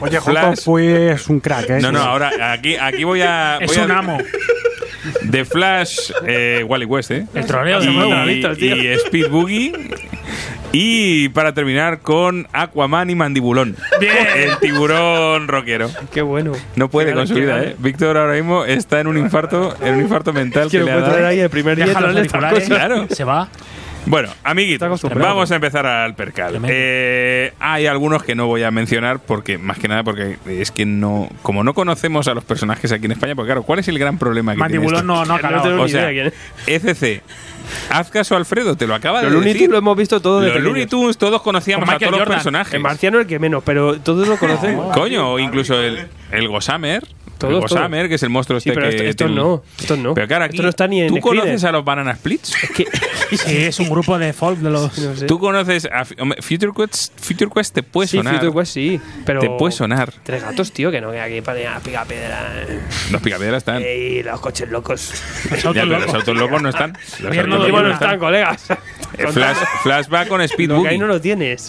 Oye, 0.00 0.20
Flash. 0.20 0.60
Fue 0.64 1.12
es 1.12 1.28
un 1.28 1.40
crack, 1.40 1.70
¿eh? 1.70 1.78
No, 1.80 1.92
no, 1.92 2.00
ahora 2.00 2.52
aquí, 2.52 2.76
aquí 2.76 3.04
voy 3.04 3.22
a. 3.22 3.58
Es 3.60 3.68
voy 3.68 3.78
a- 3.78 3.84
un 3.84 3.90
amo. 3.92 4.18
The 5.30 5.44
Flash, 5.44 6.10
eh, 6.26 6.64
Wally 6.66 6.86
West, 6.86 7.10
¿eh? 7.10 7.26
El 7.34 7.44
troleo 7.46 7.78
de 7.80 7.86
y, 7.90 7.94
nuevo. 7.96 8.30
y 8.30 8.86
Speed 9.04 9.28
Boogie. 9.28 9.72
Y 10.72 11.28
para 11.28 11.52
terminar 11.54 12.00
con 12.00 12.48
Aquaman 12.52 13.08
y 13.08 13.14
Mandibulón. 13.14 13.76
Bien. 14.00 14.12
El 14.34 14.58
tiburón 14.58 15.46
rockero. 15.46 15.88
Qué 16.12 16.20
bueno. 16.22 16.52
No 16.74 16.88
puede 16.90 17.10
Qué 17.10 17.14
con 17.14 17.28
su 17.28 17.34
vida, 17.34 17.62
¿eh? 17.62 17.76
Víctor 17.78 18.16
ahora 18.16 18.32
mismo 18.32 18.64
está 18.64 18.98
en 19.00 19.06
un 19.06 19.16
infarto, 19.16 19.76
en 19.80 19.94
un 19.94 20.00
infarto 20.00 20.32
mental 20.32 20.64
que 20.64 20.70
Quiero 20.70 20.86
le 20.86 20.92
ha 20.92 20.94
puede 20.96 21.06
traer 21.06 21.20
dado. 21.22 21.32
ahí 21.32 21.40
el 21.40 21.50
primer 21.50 21.76
día. 21.76 21.94
Claro. 22.66 23.06
Se 23.10 23.22
va. 23.24 23.48
Bueno, 24.06 24.28
amiguitos, 24.42 25.02
vamos 25.14 25.50
a 25.50 25.54
empezar 25.54 25.86
al 25.86 26.14
percal. 26.14 26.60
Eh, 26.68 27.52
hay 27.58 27.86
algunos 27.86 28.22
que 28.22 28.34
no 28.34 28.46
voy 28.46 28.62
a 28.62 28.70
mencionar 28.70 29.18
porque, 29.20 29.56
más 29.56 29.78
que 29.78 29.88
nada, 29.88 30.04
porque 30.04 30.36
es 30.46 30.70
que 30.70 30.84
no, 30.84 31.30
como 31.42 31.64
no 31.64 31.72
conocemos 31.74 32.28
a 32.28 32.34
los 32.34 32.44
personajes 32.44 32.92
aquí 32.92 33.06
en 33.06 33.12
España, 33.12 33.34
porque 33.34 33.48
claro, 33.48 33.62
¿cuál 33.62 33.78
es 33.78 33.88
el 33.88 33.98
gran 33.98 34.18
problema 34.18 34.52
que 34.52 34.58
tiene 34.58 34.78
Mandibulón 34.78 35.06
no, 35.06 35.24
no 35.24 35.34
ha 35.34 35.38
No 35.50 35.62
tengo 35.62 35.82
O 35.82 35.84
ni 35.86 35.90
sea, 35.90 36.12
idea 36.12 36.32
quién 36.66 36.84
ECC, 36.86 37.22
haz 37.90 38.10
caso 38.10 38.34
a 38.34 38.38
Alfredo, 38.38 38.76
te 38.76 38.86
lo 38.86 38.94
acaba 38.94 39.22
Los 39.22 39.30
de 39.30 39.36
Looney 39.36 39.52
decir. 39.54 39.62
Tunes 39.62 39.72
lo 39.72 39.78
hemos 39.78 39.96
visto 39.96 40.20
todo 40.20 40.40
de 40.40 40.50
Los 40.52 40.62
Looney. 40.62 40.86
Tunes 40.86 41.16
todos 41.16 41.40
conocíamos 41.40 41.86
Con 41.86 41.94
a 41.94 41.98
todos 41.98 42.00
Michael 42.00 42.10
los 42.12 42.20
Jordan. 42.20 42.36
personajes. 42.36 42.74
El 42.74 42.80
marciano 42.80 43.20
el 43.20 43.26
que 43.26 43.38
menos, 43.38 43.62
pero 43.64 43.98
todos 44.00 44.28
lo 44.28 44.36
conocemos. 44.36 44.94
Coño, 44.94 45.32
o 45.32 45.38
incluso 45.38 45.80
el, 45.80 46.06
el 46.30 46.48
Gossamer. 46.48 47.06
Todos, 47.38 47.54
el 47.54 47.60
Gossamer, 47.60 48.08
que 48.08 48.14
es 48.14 48.22
el 48.22 48.30
monstruo 48.30 48.60
Sí, 48.60 48.70
este 48.70 48.80
pero 48.80 48.90
que 48.90 48.96
esto- 48.96 49.08
estos 49.10 49.26
tiene- 49.28 49.40
no, 49.42 49.62
estos 49.78 49.98
no. 49.98 50.14
Pero 50.14 50.26
claro, 50.28 50.44
aquí, 50.44 50.54
Esto 50.54 50.62
no 50.62 50.68
está 50.68 50.86
ni 50.88 51.02
en 51.02 51.08
¿tú 51.08 51.20
conoces 51.20 51.64
a 51.64 51.72
los 51.72 51.84
Banana 51.84 52.14
Splits? 52.16 52.54
Que- 52.76 52.86
Sí, 53.34 53.56
es 53.64 53.80
un 53.80 53.88
grupo 53.90 54.16
de 54.18 54.32
folk 54.32 54.58
de 54.58 54.70
los. 54.70 54.96
no 54.98 55.16
sé. 55.16 55.26
¿Tú 55.26 55.38
conoces 55.40 55.86
a 55.90 56.02
F- 56.02 56.14
hombre, 56.20 56.40
Future 56.40 56.72
Quest? 56.76 57.12
Future 57.18 57.50
Quest 57.52 57.74
te 57.74 57.82
puede 57.82 58.06
sí, 58.06 58.18
sonar. 58.18 58.34
Future 58.38 58.52
Quest 58.60 58.72
sí, 58.74 59.00
pero... 59.24 59.40
Te 59.40 59.50
puede 59.50 59.72
sonar. 59.72 60.12
Tres 60.22 60.42
gatos, 60.42 60.70
tío, 60.72 60.90
que 60.92 61.00
no 61.00 61.10
que 61.10 61.20
aquí 61.20 61.40
para 61.40 61.80
pica 61.80 62.04
piedra. 62.04 62.52
Los 63.10 63.20
picapiedras 63.22 63.58
están. 63.58 63.82
Y 63.82 64.22
los 64.22 64.38
coches 64.40 64.68
locos. 64.70 65.12
Los 65.50 65.62
Ya, 65.62 65.68
autos 65.68 65.72
pero 65.74 65.86
los 65.86 66.00
locos. 66.00 66.14
autos 66.14 66.36
locos 66.36 66.62
no 66.62 66.68
están. 66.68 66.92
Los 67.20 67.32
Ayer 67.32 67.48
no 67.48 67.54
autos 67.56 67.68
lo 67.70 67.76
locos 67.76 67.88
no 67.88 67.94
están, 67.94 68.18
colegas. 68.18 68.70
Eh, 69.16 69.26
Flash, 69.28 69.56
flashback 69.82 70.28
con 70.28 70.40
Speed 70.42 70.68
Lo 70.68 70.82
que 70.82 70.88
ahí 70.88 70.96
Boogie. 70.96 70.98
no 70.98 71.06
lo 71.06 71.20
tienes. 71.20 71.68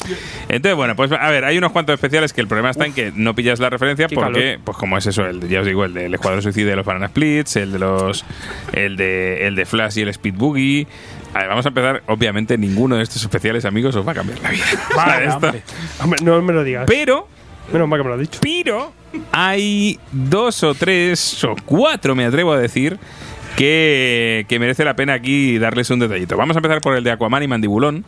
Entonces, 0.49 0.75
bueno, 0.75 0.95
pues 0.95 1.11
a 1.11 1.29
ver, 1.29 1.45
hay 1.45 1.57
unos 1.57 1.71
cuantos 1.71 1.93
especiales 1.93 2.33
que 2.33 2.41
el 2.41 2.47
problema 2.47 2.71
está 2.71 2.85
en 2.85 2.93
que 2.93 3.11
no 3.15 3.33
pillas 3.35 3.59
la 3.59 3.69
referencia 3.69 4.07
qué 4.07 4.15
porque, 4.15 4.31
calor. 4.53 4.59
pues 4.63 4.77
como 4.77 4.97
es 4.97 5.05
eso, 5.05 5.25
el, 5.25 5.47
ya 5.55 5.61
os 5.61 5.67
digo, 5.67 5.85
el 5.85 5.93
del 5.93 6.13
Escuadrón 6.13 6.41
Suicida 6.41 6.71
de 6.71 6.75
los 6.75 6.85
Banana 6.85 7.07
Splits, 7.07 7.55
el 7.55 7.71
de 7.71 7.79
los 7.79 8.25
el 8.73 8.97
de, 8.97 9.47
el 9.47 9.55
de 9.55 9.65
Flash 9.65 9.97
y 9.97 10.01
el 10.01 10.09
Speed 10.09 10.33
Boogie. 10.35 10.85
A 11.33 11.39
ver, 11.39 11.47
vamos 11.47 11.65
a 11.65 11.69
empezar, 11.69 12.03
obviamente 12.07 12.57
ninguno 12.57 12.97
de 12.97 13.03
estos 13.03 13.21
especiales, 13.21 13.63
amigos, 13.63 13.95
os 13.95 14.05
va 14.05 14.11
a 14.11 14.15
cambiar 14.15 14.39
la 14.41 14.49
vida. 14.49 14.65
Vale, 14.95 15.29
hombre. 15.29 15.63
Hombre, 16.01 16.19
no 16.23 16.41
me 16.41 16.51
lo 16.51 16.63
digas. 16.63 16.85
Pero, 16.87 17.29
Menos 17.71 17.87
mal 17.87 17.99
que 17.99 18.03
me 18.03 18.09
lo 18.09 18.15
has 18.15 18.21
dicho. 18.21 18.39
pero, 18.41 18.91
hay 19.31 19.97
dos 20.11 20.61
o 20.63 20.75
tres 20.75 21.41
o 21.45 21.55
cuatro, 21.65 22.15
me 22.15 22.25
atrevo 22.25 22.51
a 22.51 22.59
decir, 22.59 22.99
que, 23.55 24.45
que 24.47 24.59
merece 24.59 24.83
la 24.83 24.95
pena 24.95 25.13
aquí 25.13 25.57
darles 25.57 25.89
un 25.89 25.99
detallito. 25.99 26.37
Vamos 26.37 26.55
a 26.55 26.59
empezar 26.59 26.81
por 26.81 26.95
el 26.95 27.03
de 27.03 27.11
Aquaman 27.11 27.43
y 27.43 27.47
Mandibulón. 27.47 28.05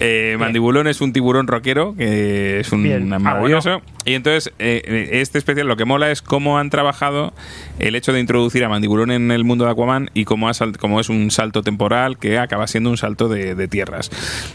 Eh, 0.00 0.36
Mandibulón 0.38 0.86
es 0.86 1.00
un 1.00 1.12
tiburón 1.12 1.48
rockero, 1.48 1.94
que 1.96 2.60
es 2.60 2.70
un 2.72 2.84
Bien. 2.84 3.12
Ah, 3.12 3.18
maravilloso. 3.18 3.82
Y 4.04 4.14
entonces, 4.14 4.52
eh, 4.58 5.08
este 5.12 5.36
especial 5.38 5.66
lo 5.66 5.76
que 5.76 5.84
mola 5.84 6.10
es 6.10 6.22
cómo 6.22 6.58
han 6.58 6.70
trabajado 6.70 7.34
el 7.78 7.94
hecho 7.96 8.12
de 8.12 8.20
introducir 8.20 8.64
a 8.64 8.68
Mandibulón 8.68 9.10
en 9.10 9.30
el 9.32 9.44
mundo 9.44 9.64
de 9.66 9.72
Aquaman 9.72 10.08
y 10.14 10.24
cómo, 10.24 10.48
ha 10.48 10.54
sal- 10.54 10.78
cómo 10.78 11.00
es 11.00 11.08
un 11.10 11.30
salto 11.30 11.62
temporal 11.62 12.16
que 12.16 12.38
acaba 12.38 12.66
siendo 12.68 12.88
un 12.90 12.96
salto 12.96 13.28
de, 13.28 13.54
de 13.56 13.68
tierras. 13.68 14.10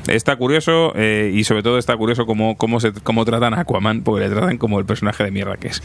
Está 0.07 0.37
curioso 0.37 0.93
eh, 0.95 1.31
y 1.35 1.43
sobre 1.43 1.61
todo 1.61 1.77
está 1.77 1.95
curioso 1.97 2.25
cómo, 2.25 2.55
cómo, 2.57 2.79
se, 2.79 2.93
cómo 2.93 3.25
tratan 3.25 3.53
a 3.53 3.59
Aquaman, 3.61 4.01
porque 4.01 4.27
le 4.27 4.33
tratan 4.33 4.57
como 4.57 4.79
el 4.79 4.85
personaje 4.85 5.23
de 5.25 5.31
mierda 5.31 5.57
que 5.57 5.67
es. 5.67 5.83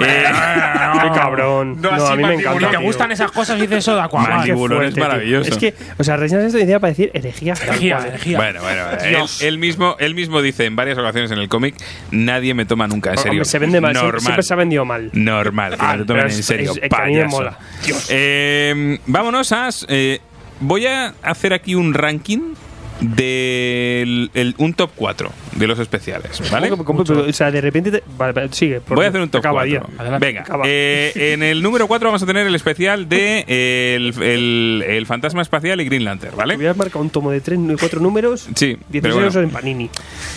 Eh, 0.00 0.24
Qué 1.02 1.08
cabrón. 1.14 1.80
No, 1.82 1.90
No, 1.90 1.96
así 2.04 2.12
a 2.12 2.16
mí 2.16 2.22
me 2.22 2.34
encanta. 2.34 2.70
Te 2.70 2.76
gustan 2.78 3.10
esas 3.12 3.32
cosas 3.32 3.58
y 3.58 3.62
dices 3.62 3.84
eso 3.90 3.96
de 3.96 4.02
Aquaman. 4.02 4.48
Es 4.88 4.96
maravilloso. 4.96 5.50
Es 5.50 5.56
que, 5.58 5.74
o 5.98 6.04
sea, 6.04 6.16
rellenas 6.16 6.46
esta 6.46 6.60
idea 6.60 6.78
para 6.80 6.90
decir 6.90 7.10
herejía. 7.14 7.54
Herejía, 7.62 7.98
herejía. 8.06 8.36
Bueno, 8.38 8.60
bueno, 8.62 8.82
él, 9.04 9.16
él 9.40 9.58
mismo, 9.58 9.96
él 9.98 10.14
mismo 10.14 10.42
dice 10.42 10.64
en 10.64 10.76
varias 10.76 10.98
ocasiones 10.98 11.30
en 11.30 11.38
el 11.38 11.48
cómic, 11.48 11.74
nadie 12.10 12.54
me 12.54 12.64
toma 12.64 12.86
nunca 12.88 13.10
en 13.10 13.16
serio. 13.18 13.32
Hombre, 13.32 13.44
se 13.44 13.58
vende 13.58 13.80
mal. 13.80 13.92
siempre- 13.92 14.06
Normal. 14.06 14.22
Siempre 14.22 14.42
se 14.42 14.52
ha 14.52 14.56
vendido 14.56 14.84
mal. 14.84 15.10
Normal, 15.12 15.72
que 15.76 15.84
Ah, 15.84 15.96
no 15.96 16.02
te 16.02 16.06
tomen 16.08 16.24
en 16.26 16.42
serio. 16.42 16.72
es- 16.72 16.76
es 16.82 16.88
que 16.88 16.96
a 16.96 17.04
mí 17.06 17.14
me 17.16 17.24
mola. 17.26 17.58
Dios. 17.84 18.06
Eh, 18.10 18.98
vámonos 19.06 19.52
a. 19.52 19.68
eh, 19.88 20.20
voy 20.60 20.86
a 20.86 21.14
hacer 21.22 21.52
aquí 21.52 21.74
un 21.74 21.94
ranking 21.94 22.54
del 23.00 24.30
el- 24.34 24.54
un 24.58 24.74
top 24.74 24.90
4 24.96 25.30
de 25.56 25.66
los 25.66 25.78
especiales, 25.78 26.40
¿vale? 26.50 26.68
¿Cómo 26.68 26.82
que- 26.82 26.86
cómo- 26.86 27.04
pero, 27.04 27.26
o 27.28 27.32
sea, 27.32 27.50
de 27.50 27.60
repente. 27.60 27.90
te- 27.90 28.02
vale, 28.16 28.48
sigue. 28.52 28.80
Voy 28.88 29.04
a 29.04 29.08
hacer 29.08 29.20
un 29.20 29.28
top 29.28 29.40
acaba 29.40 29.62
4. 29.64 29.88
ya. 29.98 30.18
Venga, 30.18 30.44
eh, 30.64 31.12
en 31.32 31.42
el 31.42 31.62
número 31.62 31.86
4 31.86 32.08
vamos 32.08 32.22
a 32.22 32.26
tener 32.26 32.46
el 32.46 32.54
especial 32.54 33.08
de 33.08 33.44
eh, 33.48 33.94
el, 33.96 34.22
el- 34.22 34.84
el 34.86 35.06
fantasma 35.06 35.42
espacial 35.42 35.80
y 35.80 35.84
Green 35.84 36.04
Lantern, 36.04 36.36
¿vale? 36.36 36.56
Voy 36.56 36.66
a 36.66 36.74
marcar 36.74 37.00
un 37.02 37.10
tomo 37.10 37.30
de 37.30 37.40
tres, 37.40 37.58
cuatro 37.78 38.00
números. 38.00 38.48
Sí, 38.54 38.76
16 38.88 39.02
pero 39.02 39.14
bueno. 39.16 39.40
en 39.40 39.50
Panini. 39.50 39.90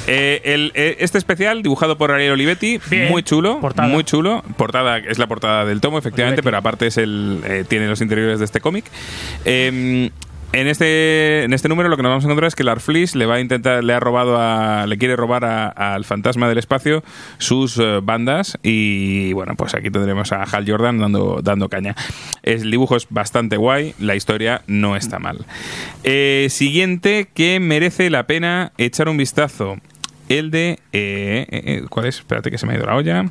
Eh, 0.08 0.42
eh, 0.74 0.96
este 1.00 1.18
especial, 1.18 1.62
dibujado 1.64 1.98
por 1.98 2.12
Ariel 2.12 2.32
Olivetti, 2.34 2.80
Bien. 2.90 3.10
muy 3.10 3.24
chulo, 3.24 3.60
Portada. 3.60 3.88
muy 3.88 4.04
chulo. 4.04 4.44
Portada 4.58 4.98
es 4.98 5.18
la 5.20 5.28
portada 5.28 5.66
del 5.66 5.82
tomo, 5.82 5.98
efectivamente, 5.98 6.40
Olivetti. 6.42 6.46
pero 6.46 6.58
aparte 6.58 6.88
es 6.88 6.98
el 6.98 7.42
eh, 7.46 7.66
tiene 7.68 7.88
los 7.88 8.02
interiores 8.02 8.40
de 8.40 8.46
este 8.46 8.62
cómic. 8.62 8.86
Eh, 9.46 10.10
en 10.54 10.68
este, 10.68 11.44
en 11.44 11.54
este 11.54 11.68
número 11.68 11.90
lo 11.90 11.98
que 11.98 12.04
nos 12.04 12.12
vamos 12.12 12.24
a 12.24 12.28
encontrar 12.28 12.48
es 12.48 12.56
que 12.56 12.64
Larfleeze 12.64 13.18
le 13.18 13.26
va 13.26 13.36
a 13.36 13.40
intentar, 13.40 13.84
le 13.84 13.94
ha 13.94 14.00
robado 14.00 14.38
a, 14.40 14.86
le 14.88 14.98
quiere 15.00 15.16
robar 15.16 15.44
al 15.44 16.06
fantasma 16.06 16.48
del 16.48 16.60
espacio 16.60 17.04
sus 17.40 17.80
eh, 17.80 18.00
bandas 18.04 18.60
y 18.62 19.34
bueno, 19.34 19.56
pues 19.56 19.74
aquí 19.74 19.90
tendremos 19.90 20.32
a 20.32 20.44
Hal 20.44 20.70
Jordan 20.70 21.00
dando, 21.00 21.42
dando 21.42 21.70
caña. 21.70 21.96
El 22.44 22.70
dibujo 22.70 22.96
es 22.96 23.08
bastante 23.10 23.58
guay, 23.58 23.96
la 24.00 24.16
historia 24.16 24.62
no 24.68 24.96
está 24.96 25.18
mal. 25.18 25.46
Eh, 26.04 26.48
siguiente 26.50 27.28
que 27.34 27.60
merece 27.60 28.12
la 28.12 28.28
pena 28.28 28.74
echar 28.78 29.10
un 29.10 29.18
vistazo. 29.18 29.78
El 30.30 30.52
de. 30.52 30.80
eh, 30.94 31.46
eh, 31.50 31.62
eh, 31.66 31.84
¿Cuál 31.90 32.06
es? 32.08 32.20
Espérate 32.20 32.50
que 32.52 32.58
se 32.58 32.66
me 32.66 32.74
ha 32.74 32.78
ido 32.78 32.86
la 32.86 32.96
olla. 32.96 33.26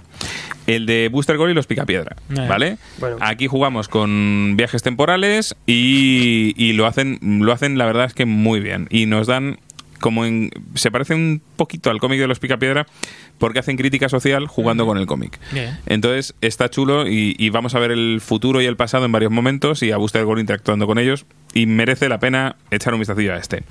El 0.66 0.86
de 0.86 1.08
Booster 1.10 1.36
Gold 1.36 1.50
y 1.50 1.54
los 1.54 1.66
Picapiedra. 1.66 2.16
Eh. 2.30 2.46
¿Vale? 2.48 2.76
Bueno. 2.98 3.16
Aquí 3.20 3.46
jugamos 3.48 3.88
con 3.88 4.54
viajes 4.56 4.82
temporales 4.82 5.56
y, 5.66 6.54
y 6.56 6.72
lo 6.74 6.86
hacen, 6.86 7.18
lo 7.22 7.52
hacen, 7.52 7.78
la 7.78 7.86
verdad 7.86 8.04
es 8.04 8.14
que 8.14 8.26
muy 8.26 8.60
bien. 8.60 8.86
Y 8.90 9.06
nos 9.06 9.26
dan 9.26 9.58
como 10.02 10.26
en. 10.26 10.50
Se 10.74 10.90
parece 10.90 11.14
un 11.14 11.40
poquito 11.56 11.88
al 11.88 11.98
cómic 11.98 12.20
de 12.20 12.26
los 12.26 12.38
Picapiedra 12.38 12.86
porque 13.38 13.60
hacen 13.60 13.78
crítica 13.78 14.10
social 14.10 14.46
jugando 14.48 14.84
con 14.84 14.98
el 14.98 15.06
cómic. 15.06 15.40
Entonces 15.86 16.34
está 16.42 16.68
chulo 16.68 17.08
y, 17.08 17.34
y 17.38 17.48
vamos 17.48 17.74
a 17.74 17.78
ver 17.78 17.92
el 17.92 18.20
futuro 18.20 18.60
y 18.60 18.66
el 18.66 18.76
pasado 18.76 19.06
en 19.06 19.12
varios 19.12 19.32
momentos 19.32 19.82
y 19.82 19.90
a 19.90 19.96
Booster 19.96 20.26
Gold 20.26 20.40
interactuando 20.40 20.86
con 20.86 20.98
ellos 20.98 21.24
y 21.54 21.64
merece 21.66 22.10
la 22.10 22.18
pena 22.18 22.56
echar 22.70 22.92
un 22.92 23.00
vistacillo 23.00 23.32
a 23.32 23.38
este. 23.38 23.62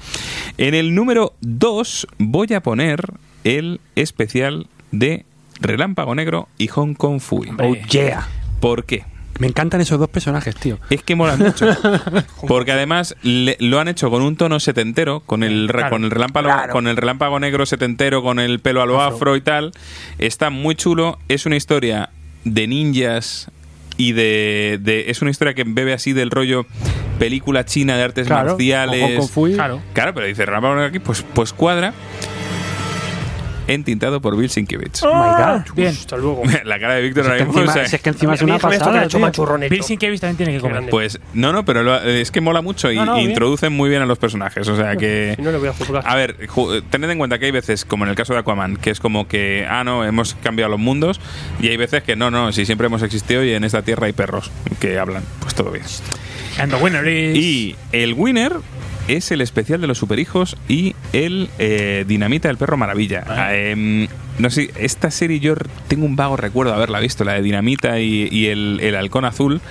En 0.58 0.74
el 0.74 0.96
número 0.96 1.36
2 1.42 2.08
voy 2.18 2.54
a 2.54 2.62
poner 2.62 3.14
el 3.44 3.80
especial 3.96 4.68
de 4.92 5.26
Relámpago 5.60 6.16
Negro 6.16 6.48
y 6.58 6.68
Hong 6.68 6.96
Kong 6.96 7.20
Fui. 7.20 7.50
Oh, 7.60 7.76
yeah. 7.92 8.28
¿Por 8.60 8.86
qué? 8.86 9.06
Me 9.42 9.48
encantan 9.48 9.82
esos 9.82 9.98
dos 9.98 10.08
personajes, 10.08 10.54
tío. 10.56 10.78
Es 10.92 11.02
que 11.02 11.16
molan 11.16 11.40
mucho. 11.40 11.66
Porque 12.48 12.72
además 12.74 13.16
le- 13.24 13.58
lo 13.60 13.80
han 13.80 13.88
hecho 13.88 14.12
con 14.12 14.22
un 14.22 14.36
tono 14.36 14.60
setentero, 14.60 15.22
con 15.22 15.42
el, 15.42 15.68
Claro. 15.68 15.90
con 15.90 16.04
el 16.04 16.12
relámpago, 16.12 16.46
Claro. 16.48 16.72
con 16.72 16.88
el 16.88 16.96
relámpago 16.96 17.40
negro 17.40 17.66
setentero, 17.66 18.22
con 18.22 18.40
el 18.40 18.60
pelo 18.60 18.84
a 18.84 18.86
lo 18.86 19.02
afro. 19.02 19.36
y 19.36 19.42
tal. 19.42 19.72
Está 20.20 20.52
muy 20.52 20.76
chulo. 20.76 21.18
Es 21.28 21.48
una 21.48 21.56
historia 21.56 22.12
de 22.44 22.68
ninjas 22.68 23.50
y 23.98 24.12
de, 24.12 24.78
de- 24.80 25.10
es 25.10 25.24
una 25.24 25.32
historia 25.32 25.56
que 25.56 25.64
bebe 25.66 25.94
así 25.94 26.14
del 26.14 26.30
rollo 26.30 26.68
película 27.18 27.66
china 27.66 27.98
de 27.98 28.04
artes 28.04 28.28
Claro, 28.28 28.50
marciales. 28.52 29.30
Claro. 29.56 29.82
Claro, 29.94 30.14
pero 30.14 30.28
dice 30.28 30.46
relámpago 30.46 30.76
negro 30.76 30.90
aquí, 30.90 31.00
pues, 31.00 31.26
pues 31.34 31.52
cuadra. 31.52 31.94
Entintado 33.74 34.22
por 34.22 34.36
Bill 34.38 34.50
Sienkiewicz. 34.50 35.04
Oh 35.04 35.14
my 35.14 35.44
god. 35.44 35.74
Bien. 35.76 35.90
Hasta 35.90 36.18
luego. 36.18 36.44
La 36.66 36.80
cara 36.80 36.96
de 36.96 37.02
Víctor 37.02 37.24
Si 37.26 37.28
es, 37.28 37.32
ahora 37.32 37.38
que 37.38 37.46
mismo, 37.46 37.60
encima, 37.62 37.72
o 37.72 37.74
sea, 37.76 37.88
si 37.88 37.96
es 37.96 38.02
que 38.02 38.10
encima 38.10 38.34
es 38.36 38.42
una 38.42 38.56
esto 38.56 38.70
que 38.70 38.78
pasada. 38.80 39.06
hecho. 39.06 39.58
Bill 39.70 39.84
Sienkiewicz 39.84 40.22
también 40.22 40.38
tiene 40.38 40.54
que 40.54 40.60
comer. 40.60 40.90
Pues 40.90 41.20
no, 41.34 41.52
no, 41.54 41.64
pero 41.66 41.84
lo- 41.84 42.02
es 42.02 42.32
que 42.32 42.42
mola 42.42 42.62
mucho 42.62 42.92
y 42.92 42.96
No, 42.98 43.06
no, 43.06 43.16
bien. 43.16 43.30
introducen 43.30 43.74
muy 43.74 43.90
bien 43.90 44.02
a 44.02 44.06
los 44.06 44.18
personajes. 44.20 44.68
O 44.68 44.76
sea 44.76 44.96
que. 44.96 45.34
Si 45.36 45.42
no 45.42 45.52
le 45.52 45.58
voy 45.58 45.70
a 45.70 45.74
juzgar. 45.74 46.04
A 46.06 46.16
ver, 46.16 46.38
ju- 46.48 46.84
tened 46.90 47.10
en 47.10 47.18
cuenta 47.18 47.40
que 47.40 47.46
hay 47.46 47.52
veces, 47.52 47.86
como 47.86 48.04
en 48.06 48.10
el 48.10 48.16
caso 48.16 48.34
de 48.34 48.40
Aquaman, 48.40 48.78
que 48.78 48.90
es 48.92 49.00
como 49.00 49.28
que, 49.28 49.66
ah, 49.70 49.84
no, 49.84 50.04
hemos 50.06 50.36
cambiado 50.36 50.70
los 50.72 50.80
mundos, 50.80 51.20
y 51.60 51.68
hay 51.70 51.78
veces 51.78 52.04
que 52.04 52.16
no, 52.16 52.32
no, 52.32 52.52
si 52.52 52.66
siempre 52.66 52.88
hemos 52.88 53.02
existido 53.04 53.44
y 53.44 53.54
en 53.54 53.64
esta 53.64 53.82
tierra 53.82 54.08
hay 54.08 54.14
perros 54.14 54.52
que 54.80 54.98
hablan, 55.00 55.24
pues 55.40 55.56
todo 55.56 55.72
bien. 55.72 55.86
And 56.60 56.72
the 56.74 56.84
winner 56.84 57.08
is. 57.08 57.38
Y 57.38 57.76
el 57.92 58.14
winner 58.14 58.54
es 59.08 59.32
el 59.32 59.42
especial 59.42 59.82
de 59.82 59.88
los 59.88 59.98
superhijos 59.98 60.56
y 60.68 60.96
el 61.14 61.50
eh, 61.60 62.06
Dinamita 62.08 62.48
del 62.48 62.58
Perro 62.58 62.78
Maravilla. 62.78 63.24
Ah. 63.28 63.54
Em, 63.56 64.08
no 64.40 64.50
sé, 64.50 64.72
esta 64.80 65.12
serie 65.12 65.40
yo 65.40 65.56
tengo 65.88 66.06
un 66.06 66.16
vago 66.16 66.36
recuerdo 66.38 66.72
de 66.72 66.78
haberla 66.78 67.00
visto, 67.00 67.24
la 67.24 67.34
de 67.34 67.42
Dinamita 67.42 68.00
y, 68.00 68.28
y 68.32 68.48
el, 68.48 68.80
el 68.82 68.96
halcón 68.96 69.26
azul. 69.26 69.62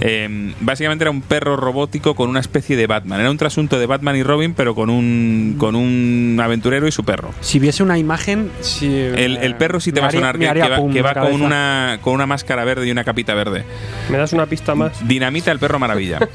Em, 0.00 0.52
básicamente 0.60 1.04
era 1.04 1.10
un 1.10 1.22
perro 1.22 1.56
robótico 1.56 2.14
con 2.14 2.28
una 2.28 2.38
especie 2.40 2.76
de 2.76 2.86
Batman. 2.86 3.20
Era 3.20 3.30
un 3.30 3.38
trasunto 3.38 3.78
de 3.78 3.86
Batman 3.86 4.16
y 4.16 4.22
Robin, 4.22 4.54
pero 4.54 4.74
con 4.74 4.90
un, 4.90 5.56
con 5.58 5.74
un 5.74 6.38
aventurero 6.42 6.86
y 6.86 6.92
su 6.92 7.04
perro. 7.04 7.32
Si 7.40 7.58
viese 7.58 7.82
una 7.82 7.98
imagen, 7.98 8.50
si, 8.60 8.86
El, 8.94 9.38
el 9.38 9.56
perro 9.56 9.80
sí 9.80 9.90
te 9.92 10.00
va 10.00 10.06
a 10.06 10.08
haría- 10.10 10.20
sonar 10.20 10.38
me 10.38 10.46
que, 10.48 10.52
que 10.60 10.68
va, 10.68 10.76
pum 10.76 10.92
que 10.92 11.02
va 11.02 11.14
con, 11.14 11.40
una, 11.42 11.98
con 12.02 12.12
una 12.14 12.26
máscara 12.26 12.64
verde 12.64 12.86
y 12.86 12.90
una 12.90 13.04
capita 13.04 13.34
verde. 13.34 13.64
¿Me 14.10 14.18
das 14.18 14.32
una 14.34 14.46
pista 14.46 14.74
más? 14.74 15.06
Dinamita 15.08 15.50
el 15.50 15.58
perro 15.58 15.78
maravilla. 15.78 16.18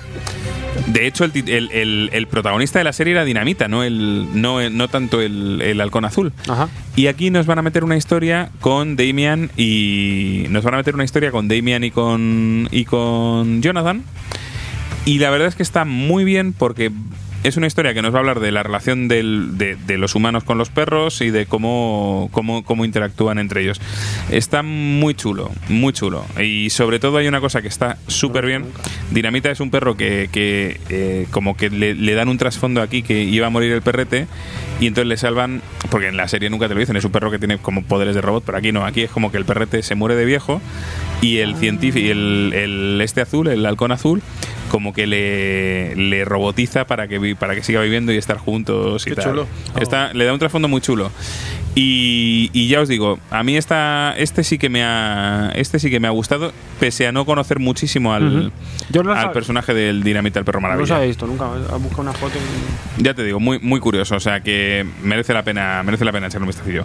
De 0.85 1.07
hecho, 1.07 1.23
el, 1.25 1.31
el- 1.35 1.71
el- 1.71 2.09
el 2.13 2.27
protagonista 2.27 2.79
de 2.79 2.85
la 2.85 2.93
serie 2.93 3.13
era 3.13 3.25
Dinamita, 3.25 3.67
no, 3.67 3.83
el, 3.83 4.27
no, 4.39 4.69
no 4.69 4.87
tanto 4.87 5.21
el, 5.21 5.61
el 5.61 5.81
halcón 5.81 6.05
azul. 6.05 6.31
Ajá. 6.47 6.69
Y 6.95 7.07
aquí 7.07 7.29
nos 7.29 7.45
van 7.45 7.59
a 7.59 7.61
meter 7.61 7.83
una 7.83 7.97
historia 7.97 8.49
con 8.61 8.95
Damian 8.95 9.49
y. 9.57 10.45
Nos 10.49 10.63
van 10.63 10.75
a 10.75 10.77
meter 10.77 10.93
una 10.95 11.03
historia 11.03 11.31
con 11.31 11.47
Damian 11.47 11.83
y 11.83 11.91
con. 11.91 12.67
y 12.71 12.85
con 12.85 13.61
Jonathan. 13.61 14.03
Y 15.05 15.19
la 15.19 15.29
verdad 15.29 15.47
es 15.47 15.55
que 15.55 15.63
está 15.63 15.85
muy 15.85 16.23
bien 16.23 16.53
porque 16.53 16.91
es 17.43 17.55
una 17.55 17.67
historia 17.67 17.93
que 17.93 18.01
nos 18.01 18.11
va 18.13 18.17
a 18.17 18.19
hablar 18.19 18.39
de 18.39 18.51
la 18.51 18.63
relación 18.63 19.07
del- 19.07 19.57
de, 19.57 19.75
de 19.75 19.97
los 19.97 20.15
humanos 20.15 20.43
con 20.43 20.57
los 20.57 20.69
perros 20.69 21.21
y 21.21 21.29
de 21.29 21.45
cómo, 21.45 22.29
cómo, 22.31 22.63
cómo 22.63 22.83
interactúan 22.83 23.39
entre 23.39 23.61
ellos. 23.61 23.79
Está 24.29 24.63
muy 24.63 25.13
chulo, 25.15 25.51
muy 25.69 25.93
chulo. 25.93 26.25
Y 26.41 26.69
sobre 26.71 26.99
todo 26.99 27.17
hay 27.17 27.27
una 27.27 27.39
cosa 27.39 27.61
que 27.61 27.67
está 27.69 27.97
súper 28.07 28.45
bien. 28.45 28.65
Dinamita 29.11 29.49
es 29.49 29.59
un 29.61 29.71
perro 29.71 29.95
que, 29.95 30.29
que, 30.31 30.79
eh, 30.89 31.27
como 31.31 31.55
que 31.55 31.69
le, 31.69 31.95
le 31.95 32.13
dan 32.15 32.27
un 32.27 32.37
trasfondo 32.37 32.81
aquí 32.81 33.01
que 33.01 33.23
iba 33.23 33.47
a 33.47 33.49
morir 33.49 33.71
el 33.71 33.81
perrete 33.81 34.27
y 34.81 34.87
entonces 34.87 35.07
le 35.07 35.17
salvan, 35.17 35.61
porque 35.89 36.07
en 36.07 36.17
la 36.17 36.27
serie 36.27 36.49
nunca 36.49 36.67
te 36.67 36.73
lo 36.73 36.79
dicen, 36.79 36.97
es 36.97 37.05
un 37.05 37.11
perro 37.11 37.31
que 37.31 37.39
tiene 37.39 37.57
como 37.59 37.83
poderes 37.83 38.13
de 38.13 38.21
robot, 38.21 38.43
pero 38.45 38.57
aquí 38.57 38.71
no, 38.71 38.85
aquí 38.85 39.03
es 39.03 39.09
como 39.09 39.31
que 39.31 39.37
el 39.37 39.45
perrete 39.45 39.81
se 39.83 39.95
muere 39.95 40.15
de 40.15 40.25
viejo 40.25 40.61
y 41.21 41.37
el 41.37 41.55
científico 41.55 42.05
y 42.05 42.09
el, 42.09 42.51
el 42.53 42.99
este 43.01 43.21
azul, 43.21 43.47
el 43.47 43.65
halcón 43.65 43.91
azul, 43.91 44.21
como 44.69 44.93
que 44.93 45.07
le, 45.07 45.95
le 45.95 46.25
robotiza 46.25 46.85
para 46.85 47.07
que 47.07 47.17
para 47.35 47.55
que 47.55 47.63
siga 47.63 47.81
viviendo 47.81 48.11
y 48.11 48.17
estar 48.17 48.37
juntos 48.37 49.05
y 49.07 49.09
Qué 49.11 49.15
tal. 49.15 49.25
chulo. 49.25 49.47
Está, 49.79 50.13
le 50.13 50.25
da 50.25 50.33
un 50.33 50.39
trasfondo 50.39 50.67
muy 50.67 50.81
chulo. 50.81 51.11
Y, 51.79 52.49
y 52.53 52.67
ya 52.69 52.81
os 52.81 52.87
digo, 52.87 53.19
a 53.29 53.43
mí 53.43 53.55
esta, 53.55 54.15
este 54.17 54.43
sí 54.43 54.57
que 54.57 54.67
me 54.67 54.83
ha 54.83 55.51
este 55.53 55.77
sí 55.77 55.91
que 55.91 55.99
me 55.99 56.07
ha 56.07 56.11
gustado, 56.11 56.51
pese 56.79 57.05
a 57.05 57.11
no 57.11 57.23
conocer 57.23 57.59
muchísimo 57.59 58.15
al, 58.15 58.47
Ujú. 58.47 58.51
Yo 58.89 59.03
no 59.03 59.13
lo 59.13 59.19
al 59.19 59.31
personaje 59.31 59.75
del 59.75 60.01
Dinamita 60.01 60.39
el 60.39 60.45
perro 60.45 60.59
No 60.59 60.63
maravilla. 60.69 60.81
los 60.81 60.91
había 60.91 61.07
visto 61.07 61.27
nunca. 61.27 61.45
He 61.45 61.77
buscado 61.77 62.01
una 62.01 62.13
foto 62.13 62.33
y... 62.97 63.03
Ya 63.03 63.13
te 63.13 63.23
digo, 63.23 63.39
muy, 63.39 63.59
muy 63.59 63.79
curioso, 63.79 64.15
o 64.15 64.19
sea 64.19 64.41
que 64.41 64.87
merece 65.03 65.33
la 65.35 65.43
pena, 65.43 65.83
merece 65.83 66.03
la 66.03 66.11
pena 66.11 66.27
echarle 66.27 66.45
un 66.45 66.47
vistacillo. 66.47 66.83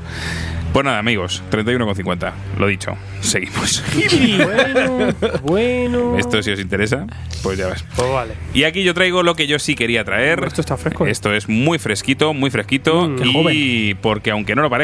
Pues 0.72 0.86
nada, 0.86 0.98
amigos, 0.98 1.42
31,50. 1.50 2.32
Lo 2.58 2.66
dicho, 2.66 2.92
seguimos. 3.20 3.82
bueno, 4.38 5.14
bueno. 5.42 6.18
Esto 6.18 6.42
si 6.42 6.50
os 6.50 6.58
interesa, 6.60 7.06
pues 7.42 7.58
ya 7.58 7.68
ves. 7.68 7.84
Pues 7.94 8.10
vale. 8.10 8.34
Y 8.54 8.64
aquí 8.64 8.82
yo 8.82 8.94
traigo 8.94 9.22
lo 9.22 9.34
que 9.36 9.46
yo 9.46 9.58
sí 9.58 9.74
quería 9.74 10.02
traer. 10.04 10.42
Esto 10.46 10.62
está 10.62 10.78
fresco. 10.78 11.06
¿eh? 11.06 11.10
Esto 11.10 11.32
es 11.34 11.46
muy 11.48 11.78
fresquito, 11.78 12.32
muy 12.32 12.50
fresquito. 12.50 13.06
Mm, 13.06 13.48
y 13.52 13.94
porque 13.96 14.30
aunque 14.30 14.54
no 14.54 14.62
lo 14.62 14.70
parezca, 14.70 14.81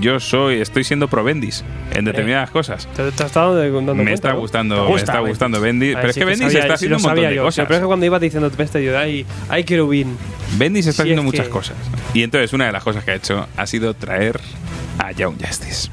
yo 0.00 0.20
soy, 0.20 0.60
estoy 0.60 0.84
siendo 0.84 1.08
pro 1.08 1.24
Bendis 1.24 1.64
en 1.94 2.04
determinadas 2.04 2.50
cosas. 2.50 2.86
Te, 2.94 3.10
te 3.12 3.22
has 3.22 3.28
estado 3.30 3.54
dando 3.56 3.94
Me 3.94 4.02
cuenta, 4.04 4.12
está 4.12 4.32
gustando, 4.32 4.86
Te 4.86 4.90
me 4.92 4.96
está 4.96 5.12
Bendis. 5.14 5.28
gustando 5.30 5.60
Bendis. 5.60 5.88
Ay, 5.90 5.94
Pero 5.96 6.08
es 6.08 6.14
sí, 6.14 6.20
que 6.20 6.24
Bendis 6.26 6.46
sabía- 6.48 6.60
está 6.60 6.74
haciendo 6.74 6.94
lo 6.94 6.96
un 6.98 7.02
montón 7.04 7.24
de 7.30 7.34
yo. 7.36 7.42
cosas. 7.44 7.66
Pero 7.66 7.74
es 7.76 7.80
que 7.80 7.86
cuando 7.86 8.06
ibas 8.06 8.20
diciendo 8.20 8.50
Peste, 8.50 8.84
yo, 8.84 8.98
ay, 8.98 9.24
ay, 9.48 9.64
querubín. 9.64 10.16
Bendis 10.58 10.86
está 10.86 11.02
Sí, 11.02 11.08
haciendo 11.08 11.22
es 11.22 11.26
muchas 11.26 11.46
que- 11.46 11.52
cosas. 11.52 11.76
Y 12.14 12.22
entonces 12.22 12.52
una 12.52 12.66
de 12.66 12.72
las 12.72 12.84
cosas 12.84 13.04
que 13.04 13.10
ha 13.12 13.14
hecho 13.14 13.46
ha 13.56 13.66
sido 13.66 13.94
traer 13.94 14.38
a 14.98 15.12
Young 15.12 15.36
Justice. 15.44 15.88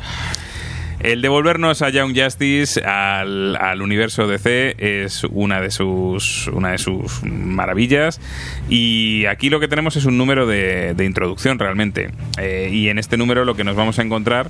El 1.04 1.22
devolvernos 1.22 1.82
a 1.82 1.90
Young 1.90 2.18
Justice 2.18 2.82
al, 2.82 3.58
al 3.58 3.82
universo 3.82 4.26
DC 4.26 4.76
es 4.78 5.26
una 5.26 5.60
de 5.60 5.70
sus 5.70 6.48
una 6.48 6.72
de 6.72 6.78
sus 6.78 7.22
maravillas. 7.24 8.22
Y 8.70 9.26
aquí 9.26 9.50
lo 9.50 9.60
que 9.60 9.68
tenemos 9.68 9.98
es 9.98 10.06
un 10.06 10.18
número 10.18 10.48
de, 10.48 10.94
de 10.94 11.04
introducción 11.04 11.60
realmente. 11.60 12.12
Eh, 12.38 12.70
y 12.72 12.88
en 12.88 13.00
este 13.00 13.18
número 13.18 13.44
lo 13.44 13.56
que 13.56 13.66
nos 13.66 13.76
vamos 13.76 14.00
a 14.00 14.02
encontrar 14.02 14.50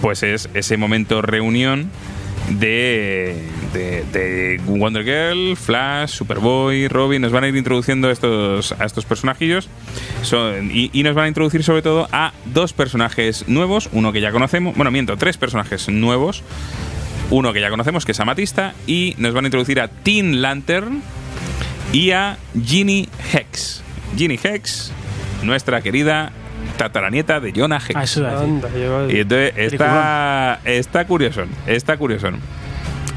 pues 0.00 0.22
es 0.22 0.48
ese 0.54 0.76
momento 0.76 1.22
reunión 1.22 1.90
de, 2.48 3.36
de, 3.72 4.04
de 4.12 4.60
Wonder 4.66 5.04
Girl, 5.04 5.56
Flash, 5.56 6.10
Superboy, 6.14 6.88
Robin. 6.88 7.22
Nos 7.22 7.32
van 7.32 7.44
a 7.44 7.48
ir 7.48 7.56
introduciendo 7.56 8.10
estos, 8.10 8.72
a 8.72 8.84
estos 8.84 9.04
personajillos 9.04 9.68
Son- 10.22 10.70
y, 10.72 10.90
y 10.92 11.02
nos 11.02 11.14
van 11.14 11.26
a 11.26 11.28
introducir 11.28 11.62
sobre 11.62 11.82
todo 11.82 12.08
a 12.12 12.32
dos 12.46 12.72
personajes 12.72 13.46
nuevos, 13.48 13.88
uno 13.92 14.12
que 14.12 14.20
ya 14.20 14.32
conocemos, 14.32 14.74
bueno, 14.76 14.90
miento, 14.90 15.16
tres 15.16 15.36
personajes 15.36 15.88
nuevos. 15.88 16.42
Uno 17.32 17.52
que 17.52 17.60
ya 17.60 17.70
conocemos, 17.70 18.04
que 18.04 18.10
es 18.10 18.18
Amatista, 18.18 18.74
y 18.88 19.14
nos 19.18 19.32
van 19.34 19.44
a 19.44 19.46
introducir 19.48 19.78
a 19.80 19.86
Teen 19.86 20.42
Lantern 20.42 21.00
y 21.92 22.10
a 22.10 22.38
Ginny 22.60 23.08
Hex. 23.32 23.82
Ginny 24.16 24.36
Hex 24.42 24.90
nuestra 25.44 25.80
querida 25.80 26.32
tataranieta 26.84 27.40
de 27.40 27.52
Jonah 27.54 27.76
Hex. 27.76 27.94
Ah, 27.96 28.02
eso. 28.04 28.26
Anda, 28.26 28.68
yo- 28.70 29.10
Y 29.10 29.20
entonces 29.20 29.52
está, 29.56 30.60
está 30.64 31.04
curioso, 31.06 31.42
está 31.66 31.96
curioso. 31.98 32.28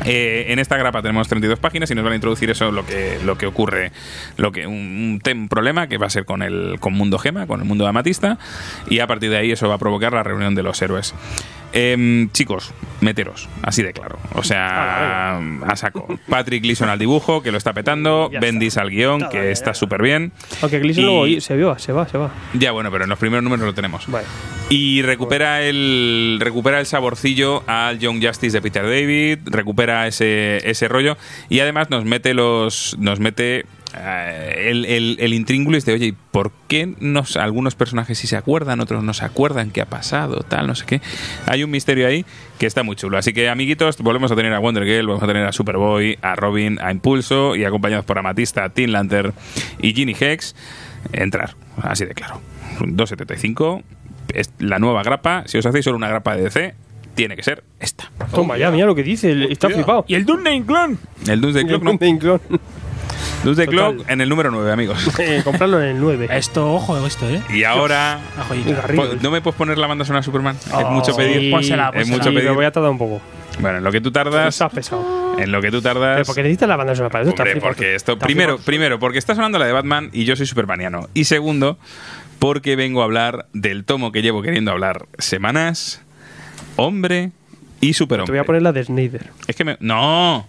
Eh, 0.06 0.48
en 0.50 0.59
esta 0.59 0.75
grapa 0.75 1.01
tenemos 1.01 1.30
32 1.30 1.59
páginas 1.59 1.90
y 1.92 1.95
nos 1.95 2.03
van 2.03 2.11
a 2.11 2.16
introducir 2.16 2.50
eso, 2.50 2.72
lo 2.72 2.85
que, 2.85 3.19
lo 3.24 3.38
que 3.38 3.45
ocurre, 3.45 3.93
lo 4.35 4.51
que 4.51 4.67
un, 4.67 4.74
un 4.75 5.19
tem- 5.22 5.48
problema 5.48 5.88
que 5.88 5.98
va 5.98 6.08
a 6.08 6.09
ser 6.09 6.25
con 6.25 6.42
el 6.42 6.77
con 6.82 6.92
Mundo 6.93 7.17
Gema, 7.19 7.48
con 7.48 7.61
el 7.61 7.66
mundo 7.66 7.85
de 7.85 7.90
Amatista, 7.92 8.38
y 8.90 9.00
a 9.00 9.08
partir 9.08 9.30
de 9.30 9.38
ahí 9.38 9.51
eso 9.51 9.69
va 9.69 9.75
a 9.75 9.77
provocar 9.77 10.11
la 10.11 10.24
reunión 10.24 10.56
de 10.56 10.64
los 10.64 10.82
héroes. 10.82 11.14
Em, 11.74 12.30
chicos, 12.32 12.72
meteros, 13.02 13.50
así 13.64 13.82
de 13.82 13.93
claro. 13.93 14.19
O 14.34 14.43
sea, 14.43 15.38
a 15.38 15.76
saco. 15.76 16.08
Patrick 16.30 16.61
Gleason 16.64 16.88
al 16.88 17.00
dibujo, 17.00 17.42
que 17.42 17.52
lo 17.52 17.58
está 17.58 17.74
petando. 17.74 18.30
Ya 18.32 18.40
Bendis 18.40 18.77
al 18.77 18.90
guion, 18.92 19.27
que 19.30 19.52
está 19.52 19.74
súper 19.74 20.02
bien. 20.03 20.32
Aunque 20.61 20.80
Gleason 20.80 21.03
Y- 21.03 21.08
luego 21.08 21.42
se 21.42 21.56
vio, 21.58 21.80
se 21.80 21.92
va, 21.92 22.08
se 22.08 22.18
va. 22.18 22.32
Ya, 22.53 22.72
bueno, 22.72 22.92
pero 22.92 23.06
en 23.06 23.10
los 23.10 23.18
primeros 23.19 23.43
números 23.43 23.66
lo 23.66 23.74
tenemos. 23.74 24.06
Vale. 24.08 24.27
Y 24.69 25.02
recupera 25.02 25.64
el 25.64 26.38
recupera 26.40 26.80
el 26.80 26.85
saborcillo 26.85 27.64
al 27.68 28.00
Young 28.00 28.24
Justice 28.24 28.56
de 28.56 28.61
Peter 28.61 28.84
David, 28.84 29.40
recupera 29.45 30.08
ese, 30.08 30.58
ese 30.69 30.88
rollo 30.88 31.18
y 31.50 31.60
además 31.60 31.90
nos 31.90 32.06
mete 32.06 32.34
los 32.34 32.95
nos 33.00 33.19
mete 33.19 33.66
eh, 33.96 34.68
el, 34.70 34.86
el, 34.86 35.18
el 35.20 35.34
intríngulis 35.34 35.86
de 35.86 35.94
oye, 35.94 36.06
¿y 36.08 36.12
¿por 36.12 36.52
qué 36.68 36.94
nos, 37.00 37.38
algunos 37.38 37.76
personajes 37.76 38.18
sí 38.18 38.28
se 38.28 38.36
acuerdan, 38.38 38.80
otros 38.80 39.04
no 39.04 39.14
se 39.14 39.26
acuerdan 39.26 39.72
qué 39.72 39.82
ha 39.82 39.86
pasado, 39.86 40.42
tal, 40.48 40.68
no 40.68 40.76
sé 40.76 40.86
qué? 40.86 41.02
Hay 41.46 41.64
un 41.64 41.72
misterio 41.72 42.08
ahí 42.08 42.26
que 42.60 42.66
está 42.66 42.84
muy 42.84 42.96
chulo. 42.96 43.18
Así 43.18 43.34
que, 43.34 43.50
amiguitos, 43.50 43.98
volvemos 44.00 44.32
a 44.32 44.36
tener 44.36 44.54
a 44.54 44.60
Wonder 44.60 44.84
Girl, 44.86 45.08
volvemos 45.08 45.24
a 45.24 45.28
tener 45.28 45.46
a 45.46 45.52
Superboy, 45.52 46.18
a 46.22 46.36
Robin, 46.36 46.80
a 46.82 46.92
Impulso 46.92 47.56
y 47.56 47.64
acompañados 47.66 48.06
por 48.06 48.18
Amatista, 48.18 48.70
Teen 48.70 48.92
Lantern 48.92 49.34
y 49.82 49.94
Ginny 49.94 50.16
Hex. 50.20 50.56
Entrar, 51.12 51.56
así 51.82 52.06
de 52.06 52.14
claro. 52.14 52.40
2.75 52.80 53.84
es 54.34 54.52
la 54.60 54.80
nueva 54.80 55.04
grapa. 55.04 55.44
Si 55.46 55.58
os 55.58 55.66
hacéis 55.66 55.86
solo 55.86 55.98
una 55.98 56.08
grapa 56.08 56.36
de 56.36 56.44
DC, 56.44 56.76
tiene 57.16 57.36
que 57.36 57.44
ser 57.44 57.64
esta. 57.80 58.10
Toma 58.34 58.58
ya, 58.58 58.72
mira 58.72 58.86
lo 58.88 58.96
que 58.96 59.04
dice, 59.04 59.32
el- 59.32 59.52
está 59.52 59.70
flipado. 59.70 60.06
Y 60.08 60.16
el 60.16 60.26
Doomsday 60.26 60.62
Clone. 60.64 60.98
El 61.28 61.42
Doomsday 61.42 61.66
Clock, 61.66 61.84
no. 61.84 62.40
Doomsday 63.44 63.66
Total. 63.68 63.96
Clock 63.96 64.10
en 64.10 64.22
el 64.22 64.30
número 64.30 64.52
9, 64.52 64.72
amigos. 64.72 65.10
Eh, 65.20 65.42
comprarlo 65.44 65.82
en 65.82 65.90
el 65.90 66.00
9. 66.02 66.28
Esto, 66.32 66.74
ojo, 66.74 67.06
esto, 67.06 67.30
¿eh? 67.30 67.42
Y 67.54 67.64
ahora. 67.64 68.20
Po- 68.96 69.06
¿No 69.22 69.32
me 69.32 69.42
puedes 69.42 69.58
poner 69.58 69.78
la 69.78 69.88
banda 69.88 70.06
sonora 70.06 70.22
de 70.22 70.26
Superman? 70.26 70.56
es 70.56 70.72
Oh, 70.74 70.92
mucho 70.92 71.16
pedir. 71.16 71.40
sí. 71.42 71.52
Pónsela, 71.52 71.88
es 71.90 71.94
pónsela. 71.94 72.18
mucho 72.18 72.30
Sí, 72.30 72.36
pedir. 72.36 72.50
me 72.50 72.56
voy 72.56 72.66
a 72.66 72.72
tardar 72.72 72.92
un 72.92 72.98
poco. 72.98 73.22
Bueno, 73.60 73.78
en 73.78 73.84
lo 73.84 73.92
que 73.92 74.02
tú 74.02 74.12
tardas. 74.12 74.56
Estás 74.56 74.72
pesado. 74.74 75.36
En 75.40 75.52
lo 75.52 75.62
que 75.62 75.70
tú 75.72 75.82
tardas. 75.82 76.16
Pero 76.16 76.26
porque 76.26 76.42
necesitas 76.44 76.70
la 76.70 76.76
banda 76.76 76.96
sonora 76.96 77.12
para 77.12 77.24
eso. 77.24 77.32
Hombre, 77.32 77.56
porque 77.62 77.96
esto. 77.96 78.14
Está 78.14 78.26
Primero, 78.26 78.58
primero, 78.60 79.00
porque 79.00 79.18
está 79.20 79.36
sonando 79.36 79.60
la 79.60 79.66
de 79.66 79.72
Batman 79.74 80.10
y 80.14 80.26
yo 80.26 80.36
soy 80.36 80.46
supermaniano. 80.46 81.08
Y 81.14 81.26
segundo, 81.26 81.78
porque 82.40 82.76
vengo 82.76 83.02
a 83.02 83.06
hablar 83.06 83.46
del 83.54 83.84
tomo 83.86 84.12
que 84.12 84.22
llevo 84.22 84.42
queriendo 84.42 84.72
hablar 84.72 85.06
semanas. 85.18 86.02
Hombre 86.76 87.32
y 87.82 87.88
Te 87.90 87.94
superhombre. 87.94 88.32
voy 88.32 88.40
a 88.40 88.44
poner 88.46 88.62
la 88.64 88.72
de 88.72 88.84
Snyder. 88.84 89.30
Es 89.48 89.56
que 89.56 89.64
me. 89.64 89.78
¡No! 89.80 90.48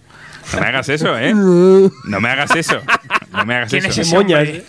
No 0.53 0.59
me 0.61 0.67
hagas 0.67 0.89
eso, 0.89 1.17
¿eh? 1.17 1.33
No 1.33 2.19
me 2.21 2.29
hagas 2.29 2.55
eso. 2.55 2.81
No 3.31 3.45
me 3.45 3.55
hagas 3.55 3.69
¿Quién 3.69 3.85
es 3.85 3.91
eso. 3.97 4.01
ese 4.01 4.15
Moñas. 4.15 4.39
hombre? 4.39 4.63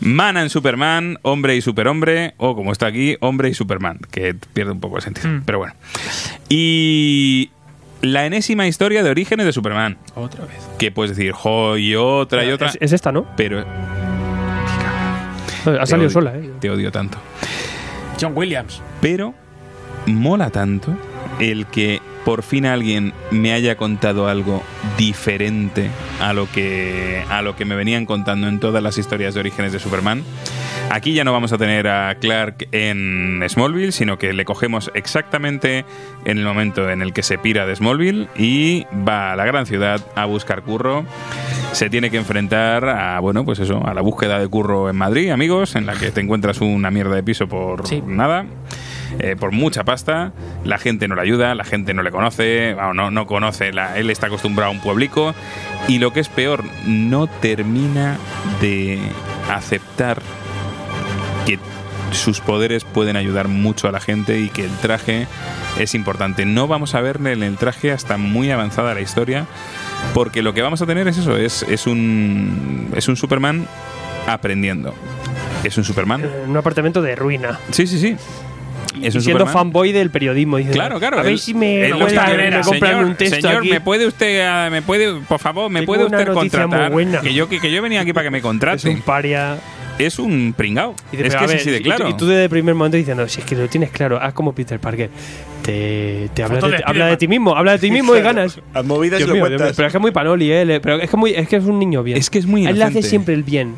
Man 0.00 0.36
and 0.36 0.50
Superman, 0.50 1.18
hombre 1.22 1.56
y 1.56 1.62
superhombre, 1.62 2.34
o 2.36 2.54
como 2.54 2.70
está 2.72 2.86
aquí, 2.86 3.16
hombre 3.20 3.48
y 3.48 3.54
Superman, 3.54 3.98
que 4.10 4.34
pierde 4.52 4.72
un 4.72 4.80
poco 4.80 4.96
el 4.98 5.02
sentido. 5.02 5.28
Mm. 5.28 5.42
Pero 5.46 5.58
bueno. 5.58 5.74
Y 6.50 7.50
la 8.02 8.26
enésima 8.26 8.66
historia 8.66 9.02
de 9.02 9.08
orígenes 9.10 9.46
de 9.46 9.52
Superman. 9.52 9.96
Otra 10.14 10.44
vez. 10.44 10.58
Que 10.78 10.90
puedes 10.92 11.16
decir, 11.16 11.32
jo, 11.32 11.78
y 11.78 11.94
otra 11.96 12.44
y 12.44 12.52
otra. 12.52 12.68
Es, 12.68 12.78
es 12.80 12.92
esta, 12.92 13.10
¿no? 13.10 13.26
Pero. 13.36 13.64
Ha 15.80 15.86
salido 15.86 16.08
odio- 16.08 16.10
sola, 16.10 16.36
¿eh? 16.36 16.50
Te 16.60 16.70
odio 16.70 16.92
tanto. 16.92 17.18
John 18.20 18.32
Williams. 18.36 18.80
Pero 19.00 19.34
mola 20.06 20.50
tanto 20.50 20.96
el 21.40 21.66
que 21.66 22.00
por 22.26 22.42
fin 22.42 22.66
alguien 22.66 23.14
me 23.30 23.52
haya 23.52 23.76
contado 23.76 24.26
algo 24.26 24.60
diferente 24.98 25.90
a 26.20 26.32
lo 26.32 26.50
que 26.50 27.22
a 27.30 27.40
lo 27.40 27.54
que 27.54 27.64
me 27.64 27.76
venían 27.76 28.04
contando 28.04 28.48
en 28.48 28.58
todas 28.58 28.82
las 28.82 28.98
historias 28.98 29.32
de 29.34 29.40
orígenes 29.40 29.72
de 29.72 29.78
Superman. 29.78 30.24
Aquí 30.90 31.14
ya 31.14 31.22
no 31.22 31.32
vamos 31.32 31.52
a 31.52 31.58
tener 31.58 31.86
a 31.86 32.16
Clark 32.16 32.66
en 32.72 33.44
Smallville, 33.48 33.92
sino 33.92 34.18
que 34.18 34.32
le 34.32 34.44
cogemos 34.44 34.90
exactamente 34.94 35.84
en 36.24 36.38
el 36.38 36.44
momento 36.44 36.90
en 36.90 37.00
el 37.00 37.12
que 37.12 37.22
se 37.22 37.38
pira 37.38 37.64
de 37.64 37.76
Smallville 37.76 38.26
y 38.36 38.86
va 39.08 39.32
a 39.32 39.36
la 39.36 39.44
gran 39.44 39.64
ciudad 39.66 40.00
a 40.16 40.24
buscar 40.24 40.62
curro. 40.62 41.04
Se 41.72 41.90
tiene 41.90 42.10
que 42.10 42.16
enfrentar 42.16 42.88
a, 42.88 43.20
bueno, 43.20 43.44
pues 43.44 43.60
eso, 43.60 43.86
a 43.86 43.94
la 43.94 44.00
búsqueda 44.00 44.40
de 44.40 44.48
curro 44.48 44.90
en 44.90 44.96
Madrid, 44.96 45.30
amigos, 45.30 45.76
en 45.76 45.86
la 45.86 45.94
que 45.94 46.10
te 46.10 46.20
encuentras 46.22 46.60
una 46.60 46.90
mierda 46.90 47.14
de 47.14 47.22
piso 47.22 47.46
por 47.48 47.86
Sí. 47.86 48.02
nada. 48.04 48.46
Eh, 49.18 49.36
por 49.38 49.52
mucha 49.52 49.84
pasta, 49.84 50.32
la 50.64 50.78
gente 50.78 51.08
no 51.08 51.14
le 51.14 51.22
ayuda, 51.22 51.54
la 51.54 51.64
gente 51.64 51.94
no 51.94 52.02
le 52.02 52.10
conoce, 52.10 52.76
no, 52.94 53.10
no 53.10 53.26
conoce, 53.26 53.72
la- 53.72 53.96
él 53.98 54.10
está 54.10 54.26
acostumbrado 54.26 54.70
a 54.70 54.74
un 54.74 54.80
pueblico 54.80 55.34
y 55.88 55.98
lo 55.98 56.12
que 56.12 56.20
es 56.20 56.28
peor, 56.28 56.64
no 56.86 57.26
termina 57.26 58.16
de 58.60 58.98
aceptar 59.50 60.20
que 61.46 61.58
sus 62.12 62.40
poderes 62.40 62.84
pueden 62.84 63.16
ayudar 63.16 63.48
mucho 63.48 63.88
a 63.88 63.92
la 63.92 64.00
gente 64.00 64.38
y 64.40 64.48
que 64.48 64.64
el 64.64 64.70
traje 64.78 65.26
es 65.78 65.94
importante. 65.94 66.46
No 66.46 66.66
vamos 66.68 66.94
a 66.94 67.00
verle 67.00 67.32
en 67.32 67.42
el 67.42 67.56
traje 67.56 67.90
hasta 67.92 68.16
muy 68.16 68.50
avanzada 68.50 68.94
la 68.94 69.00
historia, 69.00 69.46
porque 70.14 70.42
lo 70.42 70.54
que 70.54 70.62
vamos 70.62 70.80
a 70.82 70.86
tener 70.86 71.06
es 71.08 71.18
eso, 71.18 71.36
es, 71.36 71.62
es 71.64 71.86
un 71.86 72.90
es 72.96 73.08
un 73.08 73.16
Superman 73.16 73.66
aprendiendo. 74.26 74.94
Es 75.64 75.76
un 75.78 75.84
Superman. 75.84 76.22
En 76.44 76.50
un 76.50 76.56
apartamento 76.56 77.02
de 77.02 77.16
ruina. 77.16 77.58
Sí, 77.72 77.86
sí, 77.86 77.98
sí. 77.98 78.16
Es 79.02 79.14
y 79.14 79.20
siendo 79.20 79.20
Superman. 79.20 79.52
fanboy 79.52 79.92
del 79.92 80.10
periodismo. 80.10 80.56
diciendo, 80.56 80.76
Claro, 80.78 80.98
claro. 80.98 81.18
A 81.18 81.22
ver 81.22 81.38
si 81.38 81.54
me, 81.54 81.88
me 81.92 82.60
compran 82.62 83.04
un 83.04 83.14
texto 83.16 83.36
señor, 83.36 83.58
aquí. 83.58 83.70
me 83.70 83.80
puede 83.80 84.06
usted, 84.06 84.40
ah, 84.46 84.68
me 84.70 84.82
puede, 84.82 85.20
por 85.20 85.38
favor, 85.38 85.70
me 85.70 85.80
Tengo 85.80 85.92
puede 85.92 86.04
usted 86.04 86.32
contratar. 86.32 86.92
Que 87.22 87.34
yo 87.34 87.48
que, 87.48 87.60
que 87.60 87.70
yo 87.70 87.82
venía 87.82 88.00
aquí 88.00 88.12
para 88.12 88.24
que 88.24 88.30
me 88.30 88.38
Es 88.38 88.42
contrate. 88.44 88.88
un 88.88 89.00
paria. 89.02 89.58
Es 89.98 90.18
un 90.18 90.52
pringao. 90.54 90.94
Dice, 91.10 91.26
Es 91.26 91.34
que 91.34 91.44
es 91.44 91.50
ver, 91.50 91.60
así 91.60 91.70
de 91.70 91.76
y 91.76 91.80
tú- 91.80 91.84
claro. 91.84 92.08
Y 92.10 92.16
tú, 92.18 92.26
desde 92.26 92.44
el 92.44 92.50
primer 92.50 92.74
momento 92.74 92.98
diciendo, 92.98 93.26
si 93.28 93.40
es 93.40 93.46
que 93.46 93.54
lo 93.56 93.66
tienes 93.66 93.90
claro, 93.90 94.20
haz 94.20 94.34
como 94.34 94.52
Peter 94.54 94.78
Parker. 94.78 95.08
Te, 95.66 96.30
te 96.32 96.42
habla, 96.44 96.60
de, 96.60 96.76
de 96.76 96.82
habla 96.86 97.06
de 97.06 97.16
ti 97.16 97.26
mismo, 97.28 97.56
habla 97.56 97.72
de 97.72 97.78
ti 97.78 97.90
mismo 97.90 98.14
y 98.14 98.20
ganas. 98.20 98.60
Movidas 98.84 99.18
Dios 99.18 99.28
lo 99.28 99.34
mío, 99.34 99.42
cuentas. 99.46 99.72
pero 99.76 99.86
es 99.88 99.92
que 99.92 99.98
es 99.98 100.02
muy 100.02 100.12
panoli, 100.12 100.52
¿eh? 100.52 100.80
Pero 100.80 101.00
es 101.00 101.10
que, 101.10 101.16
muy, 101.16 101.32
es 101.32 101.48
que 101.48 101.56
es 101.56 101.64
un 101.64 101.78
niño 101.78 102.02
bien. 102.04 102.16
Es 102.18 102.30
que 102.30 102.38
es 102.38 102.46
muy 102.46 102.66
A 102.66 102.70
Él 102.70 102.76
le 102.78 102.84
hace 102.84 102.92
inocente. 102.92 103.08
siempre 103.08 103.34
el 103.34 103.42
bien. 103.42 103.74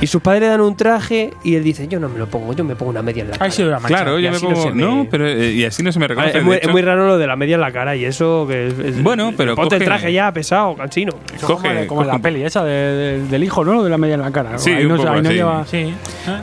Y 0.00 0.06
sus 0.06 0.22
padres 0.22 0.42
le 0.42 0.46
dan 0.48 0.60
un 0.60 0.76
traje 0.76 1.30
y 1.42 1.56
él 1.56 1.64
dice, 1.64 1.88
yo 1.88 1.98
no 1.98 2.08
me 2.08 2.20
lo 2.20 2.28
pongo, 2.28 2.52
yo 2.54 2.62
me 2.62 2.76
pongo 2.76 2.90
una 2.90 3.02
media 3.02 3.22
en 3.22 3.30
la 3.30 3.32
cara. 3.32 3.46
Ay, 3.46 3.50
sí, 3.50 3.64
la 3.64 3.80
mancha. 3.80 3.88
Claro, 3.88 4.20
y 4.20 4.22
yo 4.22 4.30
me 4.30 4.36
así 4.36 4.46
no 4.46 4.52
pongo. 4.52 4.62
se 4.68 4.70
me- 4.72 4.82
No, 4.84 5.06
pero. 5.10 5.26
eh, 5.26 5.50
y 5.54 5.64
así 5.64 5.82
no 5.82 5.90
se 5.90 5.98
me 5.98 6.04
Ah, 6.04 6.08
reconoce. 6.08 6.38
es, 6.38 6.44
muy, 6.44 6.56
es 6.62 6.68
muy 6.70 6.82
raro 6.82 7.08
lo 7.08 7.18
de 7.18 7.26
la 7.26 7.34
media 7.34 7.56
en 7.56 7.60
la 7.62 7.72
cara 7.72 7.96
y 7.96 8.04
eso 8.04 8.46
que 8.48 8.68
es, 8.68 8.78
es- 8.78 9.02
Bueno, 9.02 9.32
pero 9.36 9.56
ponte 9.56 9.74
el 9.74 9.82
coge- 9.82 9.84
traje 9.86 10.12
ya 10.12 10.32
pesado, 10.32 10.76
cansino. 10.76 11.14
Coge, 11.44 11.88
como 11.88 12.04
la 12.04 12.12
coge- 12.14 12.22
peli 12.22 12.44
esa 12.44 12.62
de- 12.64 12.72
de- 12.72 13.26
del 13.26 13.42
hijo, 13.42 13.64
¿no? 13.64 13.82
De 13.82 13.90
la 13.90 13.98
media 13.98 14.14
en 14.14 14.20
la 14.20 14.30
cara. 14.30 14.56
Sí, 14.58 14.70
ahí 14.70 14.84
un 14.84 14.90
no, 14.92 14.96
poco 14.98 15.08
ahí 15.08 15.22
no 15.22 15.28
así. 15.28 15.36
lleva. 15.36 15.66
Sí. 15.66 15.92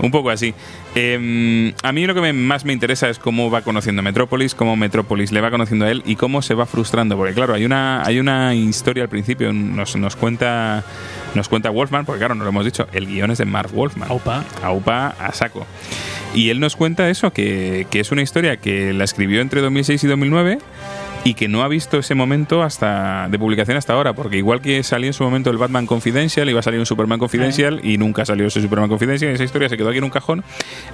Un 0.01 0.11
poco 0.11 0.29
así. 0.31 0.53
Eh, 0.97 1.73
a 1.83 1.91
mí 1.91 2.07
lo 2.07 2.13
que 2.15 2.21
me- 2.21 2.31
más 2.33 2.63
me 2.63 2.71
interesa 2.71 3.09
es 3.09 3.19
cómo 3.19 3.51
va 3.51 3.61
conociendo 3.61 4.01
Metrópolis, 4.01 4.55
cómo 4.55 4.77
Metrópolis 4.77 5.31
le 5.33 5.41
va 5.41 5.51
conociendo 5.51 5.85
a 5.85 5.91
él 5.91 6.01
y 6.05 6.15
cómo 6.15 6.41
se 6.41 6.53
va 6.53 6.65
frustrando. 6.65 7.17
Porque 7.17 7.33
claro, 7.33 7.53
hay 7.53 7.65
una, 7.65 8.01
hay 8.05 8.19
una 8.19 8.55
historia 8.55 9.03
al 9.03 9.09
principio, 9.09 9.51
nos, 9.51 9.95
nos 9.97 10.15
cuenta 10.15 10.83
nos 11.35 11.49
cuenta 11.49 11.69
Wolfman, 11.69 12.05
porque 12.05 12.19
claro, 12.19 12.33
no 12.35 12.43
lo 12.45 12.49
hemos 12.49 12.63
dicho, 12.63 12.87
el 12.93 13.07
guion 13.07 13.29
es 13.29 13.39
de 13.39 13.45
Mark 13.45 13.71
Wolfman. 13.73 14.09
Aupa. 14.09 14.45
Aupa 14.63 15.07
a 15.19 15.33
saco. 15.33 15.67
Y 16.33 16.49
él 16.49 16.61
nos 16.61 16.77
cuenta 16.77 17.09
eso, 17.09 17.31
que, 17.33 17.87
que 17.91 17.99
es 17.99 18.11
una 18.13 18.21
historia 18.21 18.55
que 18.57 18.93
la 18.93 19.03
escribió 19.03 19.41
entre 19.41 19.59
2006 19.61 20.01
y 20.03 20.07
2009 20.07 20.59
y 21.25 21.33
que 21.33 21.47
no 21.47 21.63
ha 21.63 21.67
visto 21.67 21.97
ese 21.97 22.13
momento 22.13 22.61
hasta 22.61 23.27
de 23.29 23.39
publicación 23.39 23.75
hasta 23.77 23.93
ahora, 23.93 24.13
porque 24.13 24.37
igual 24.37 24.61
que 24.61 24.83
salió 24.83 25.07
en 25.07 25.13
su 25.13 25.23
momento 25.23 25.49
el 25.49 25.57
Batman 25.57 25.87
Confidential, 25.87 26.47
iba 26.47 26.59
a 26.59 26.63
salir 26.63 26.79
un 26.79 26.85
Superman 26.85 27.17
Confidential 27.17 27.81
y 27.83 27.97
nunca 27.97 28.25
salió 28.25 28.45
ese 28.45 28.61
Superman 28.61 28.89
Confidential, 28.89 29.31
y 29.31 29.33
esa 29.33 29.43
historia 29.43 29.67
se 29.67 29.75
quedó 29.75 29.89
aquí 29.89 29.97
en 29.97 30.03
un 30.03 30.11
cajón 30.11 30.43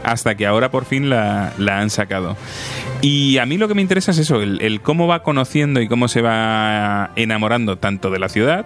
hasta 0.06 0.36
que 0.36 0.48
ahora 0.48 0.72
por 0.72 0.86
fin 0.86 1.10
la, 1.10 1.52
la 1.58 1.82
han 1.82 1.90
sacado. 1.90 2.38
Y 3.02 3.40
a 3.40 3.46
mí 3.46 3.58
lo 3.58 3.68
que 3.68 3.74
me 3.74 3.82
interesa 3.82 4.12
es 4.12 4.20
eso, 4.20 4.42
el, 4.42 4.62
el 4.62 4.80
cómo 4.80 5.06
va 5.06 5.22
conociendo 5.22 5.82
y 5.82 5.90
cómo 5.90 6.08
se 6.08 6.22
va 6.22 7.12
enamorando 7.18 7.78
tanto 7.78 8.10
de 8.10 8.20
la 8.20 8.30
ciudad 8.30 8.66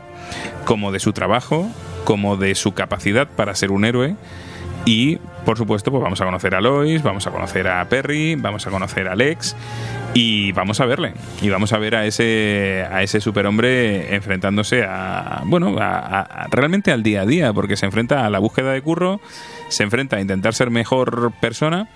como 0.65 0.91
de 0.91 0.99
su 0.99 1.13
trabajo, 1.13 1.67
como 2.03 2.37
de 2.37 2.53
su 2.53 2.75
capacidad 2.75 3.27
para 3.27 3.55
ser 3.55 3.71
un 3.71 3.85
héroe. 3.85 4.15
Y, 4.85 5.17
por 5.45 5.57
supuesto, 5.57 5.89
pues 5.89 6.03
vamos 6.03 6.21
a 6.21 6.25
conocer 6.25 6.53
a 6.53 6.61
Lois, 6.61 7.01
vamos 7.01 7.25
a 7.25 7.31
conocer 7.31 7.67
a 7.67 7.83
Perry, 7.89 8.35
vamos 8.35 8.67
a 8.67 8.69
conocer 8.69 9.07
a 9.07 9.15
Lex 9.15 9.55
y 10.13 10.51
vamos 10.51 10.79
a 10.79 10.85
verle. 10.85 11.13
Y 11.41 11.49
vamos 11.49 11.73
a 11.73 11.79
ver 11.79 11.95
a 11.95 12.05
ese, 12.05 12.85
a 12.91 13.01
ese 13.01 13.19
superhombre 13.19 14.13
enfrentándose 14.15 14.83
a, 14.83 15.41
bueno, 15.45 15.75
a- 15.79 16.47
realmente 16.51 16.91
al 16.91 17.01
día 17.01 17.21
a 17.21 17.25
día, 17.25 17.51
porque 17.51 17.77
se 17.77 17.87
enfrenta 17.87 18.25
a 18.25 18.29
la 18.29 18.37
búsqueda 18.39 18.71
de 18.73 18.81
curro, 18.83 19.19
se 19.69 19.81
enfrenta 19.83 20.17
a 20.17 20.21
intentar 20.21 20.53
ser 20.53 20.69
mejor 20.69 21.31
persona 21.41 21.89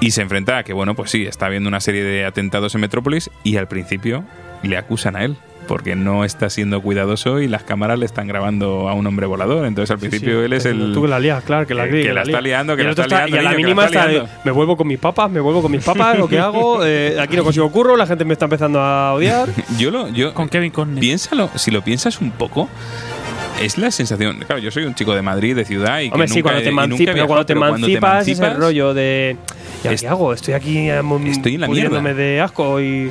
y 0.00 0.12
se 0.12 0.22
enfrenta 0.22 0.56
a 0.58 0.64
que, 0.64 0.72
bueno, 0.72 0.94
pues 0.94 1.10
sí, 1.10 1.26
está 1.26 1.46
habiendo 1.46 1.68
una 1.68 1.80
serie 1.80 2.02
de 2.04 2.24
atentados 2.24 2.74
en 2.74 2.80
Metrópolis 2.80 3.30
y 3.42 3.58
al 3.58 3.68
principio 3.68 4.24
le 4.62 4.78
acusan 4.78 5.14
a 5.16 5.24
él 5.24 5.36
porque 5.66 5.96
no 5.96 6.24
está 6.24 6.50
siendo 6.50 6.80
cuidadoso 6.82 7.40
y 7.40 7.48
las 7.48 7.62
cámaras 7.62 7.98
le 7.98 8.06
están 8.06 8.26
grabando 8.28 8.88
a 8.88 8.94
un 8.94 9.06
hombre 9.06 9.26
volador. 9.26 9.66
Entonces 9.66 9.90
al 9.90 9.98
principio 9.98 10.42
él 10.44 10.52
es 10.52 10.64
el 10.66 10.92
Tú 10.92 11.02
que 11.02 11.08
la 11.08 11.18
lías, 11.18 11.42
claro, 11.44 11.66
que 11.66 11.74
la, 11.74 11.84
que- 11.84 12.02
que 12.02 12.08
está 12.20 12.40
liando, 12.40 12.76
que 12.76 12.82
Y 12.82 12.84
la 12.84 12.90
está 12.92 13.06
Y 13.06 13.12
a 13.14 13.18
la 13.18 13.26
niño, 13.26 13.50
que 13.50 13.56
mínima 13.56 13.84
está 13.86 14.10
está 14.12 14.40
me 14.44 14.50
vuelvo 14.50 14.76
con 14.76 14.86
mis 14.86 14.98
papas, 14.98 15.30
me 15.30 15.40
vuelvo 15.40 15.62
con 15.62 15.72
mis 15.72 15.82
papas, 15.84 16.18
lo 16.18 16.28
que 16.28 16.38
hago, 16.38 16.80
eh, 16.84 17.16
aquí 17.20 17.36
no 17.36 17.44
consigo 17.44 17.70
curro, 17.70 17.96
la 17.96 18.06
gente 18.06 18.24
me 18.24 18.32
está 18.34 18.44
empezando 18.46 18.80
a 18.80 19.12
odiar. 19.14 19.48
Yo 19.78 19.90
lo, 19.90 20.08
yo, 20.08 20.32
Con 20.34 20.48
Kevin 20.48 20.70
Conner. 20.70 21.00
piénsalo, 21.00 21.50
si 21.56 21.70
lo 21.70 21.82
piensas 21.82 22.20
un 22.20 22.30
poco, 22.30 22.68
es 23.62 23.78
la 23.78 23.90
sensación. 23.90 24.38
Claro, 24.46 24.58
yo 24.60 24.70
soy 24.70 24.84
un 24.84 24.94
chico 24.94 25.14
de 25.14 25.22
Madrid, 25.22 25.54
de 25.54 25.64
ciudad 25.64 26.00
y 26.00 26.08
que 26.08 26.14
Hombre, 26.14 26.28
sí, 26.28 26.34
nunca 26.36 26.42
cuando 26.50 26.62
te 26.62 26.68
emancipas, 26.70 27.14
viajado, 27.14 27.28
cuando 27.28 27.46
te 27.46 27.54
pero 27.54 27.60
cuando 27.60 27.86
emancipas, 27.86 28.28
es 28.28 28.40
el 28.40 28.56
rollo 28.56 28.94
de. 28.94 29.36
¿Y 29.84 29.88
Es- 29.88 30.00
¿Qué 30.02 30.08
hago? 30.08 30.32
Estoy 30.32 30.54
aquí 30.54 30.88
mu- 31.02 31.18
Estoy 31.26 31.54
en 31.54 31.60
la 31.60 31.66
pudriéndome 31.68 32.14
de 32.14 32.40
asco 32.40 32.80
y. 32.80 33.10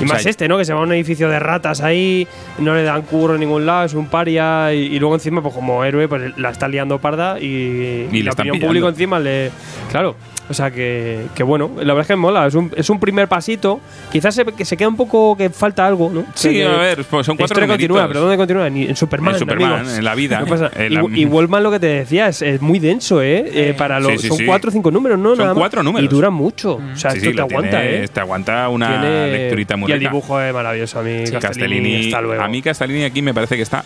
Y 0.00 0.04
O 0.04 0.06
más 0.06 0.22
sea, 0.22 0.30
este, 0.30 0.48
¿no? 0.48 0.58
Que 0.58 0.64
se 0.64 0.72
va 0.72 0.80
a 0.80 0.82
un 0.82 0.92
edificio 0.92 1.28
de 1.28 1.38
ratas 1.38 1.80
ahí, 1.80 2.26
no 2.58 2.74
le 2.74 2.82
dan 2.82 3.02
curro 3.02 3.34
en 3.34 3.40
ningún 3.40 3.64
lado, 3.66 3.84
es 3.84 3.94
un 3.94 4.06
paria, 4.06 4.72
y, 4.74 4.94
y 4.94 4.98
luego 4.98 5.14
encima, 5.14 5.42
pues 5.42 5.54
como 5.54 5.84
héroe, 5.84 6.08
pues 6.08 6.36
la 6.36 6.50
está 6.50 6.68
liando 6.68 6.98
parda 6.98 7.38
y, 7.40 8.08
Y 8.10 8.18
le 8.18 8.24
la 8.24 8.32
opinión 8.32 8.58
pública 8.60 8.88
encima 8.88 9.20
le. 9.20 9.50
Claro. 9.90 10.16
O 10.48 10.52
sea 10.52 10.70
que, 10.70 11.24
que 11.34 11.42
bueno, 11.42 11.70
la 11.76 11.94
verdad 11.94 12.00
es 12.02 12.06
que 12.08 12.16
mola, 12.16 12.46
es 12.46 12.54
un, 12.54 12.70
es 12.76 12.90
un 12.90 13.00
primer 13.00 13.28
pasito. 13.28 13.80
Quizás 14.12 14.34
se, 14.34 14.44
que 14.44 14.64
se 14.66 14.76
queda 14.76 14.88
un 14.88 14.96
poco 14.96 15.36
que 15.38 15.48
falta 15.48 15.86
algo, 15.86 16.10
¿no? 16.12 16.24
Sí, 16.34 16.50
Que- 16.50 16.66
a 16.66 16.76
ver, 16.76 17.04
pues 17.04 17.24
son 17.24 17.36
cuatro 17.38 17.54
historia 17.54 17.66
continúa, 17.68 18.06
pero 18.08 18.20
¿dónde 18.20 18.36
continúa? 18.36 18.68
Ni- 18.68 18.84
en 18.84 18.94
Superman. 18.94 19.34
En 19.34 19.38
Superman, 19.40 19.72
amigos. 19.72 19.98
en 19.98 20.04
la 20.04 20.14
vida. 20.14 20.40
No 20.40 20.46
pasa- 20.46 20.70
En 20.76 20.92
y, 20.92 20.94
la- 20.96 21.04
y 21.18 21.24
Wallman 21.24 21.62
lo 21.62 21.70
que 21.70 21.80
te 21.80 21.86
decía 21.86 22.28
es, 22.28 22.42
es 22.42 22.60
muy 22.60 22.78
denso, 22.78 23.22
¿eh? 23.22 23.50
Eh, 23.70 23.74
para 23.76 23.98
los, 24.00 24.12
Sí, 24.12 24.18
sí, 24.18 24.28
son 24.28 24.36
sí. 24.36 24.44
cuatro 24.44 24.68
o 24.68 24.72
cinco 24.72 24.90
números, 24.90 25.18
¿no? 25.18 25.30
Son 25.30 25.38
Nada 25.38 25.54
más. 25.54 25.60
cuatro 25.60 25.82
números. 25.82 26.04
Y 26.04 26.14
duran 26.14 26.34
mucho. 26.34 26.74
O 26.74 26.96
sea, 26.96 27.12
Sí, 27.12 27.18
esto 27.18 27.30
sí, 27.30 27.36
te 27.36 27.40
aguanta, 27.42 27.80
tiene- 27.80 28.04
¿eh? 28.04 28.08
Te 28.08 28.20
aguanta 28.20 28.68
una 28.68 28.88
Tiene- 29.00 29.28
lecturita 29.32 29.76
muy 29.78 29.88
Y 29.90 29.92
el 29.94 29.98
rica. 30.00 30.10
dibujo 30.10 30.40
es 30.40 30.52
maravilloso. 30.52 30.98
A 30.98 31.02
mí, 31.02 31.10
Castellini, 31.24 31.40
Castellini, 31.40 32.04
hasta 32.06 32.20
luego. 32.20 32.42
a 32.42 32.48
mí 32.48 32.60
Castellini 32.60 33.04
aquí 33.04 33.22
me 33.22 33.32
parece 33.32 33.56
que 33.56 33.62
está 33.62 33.82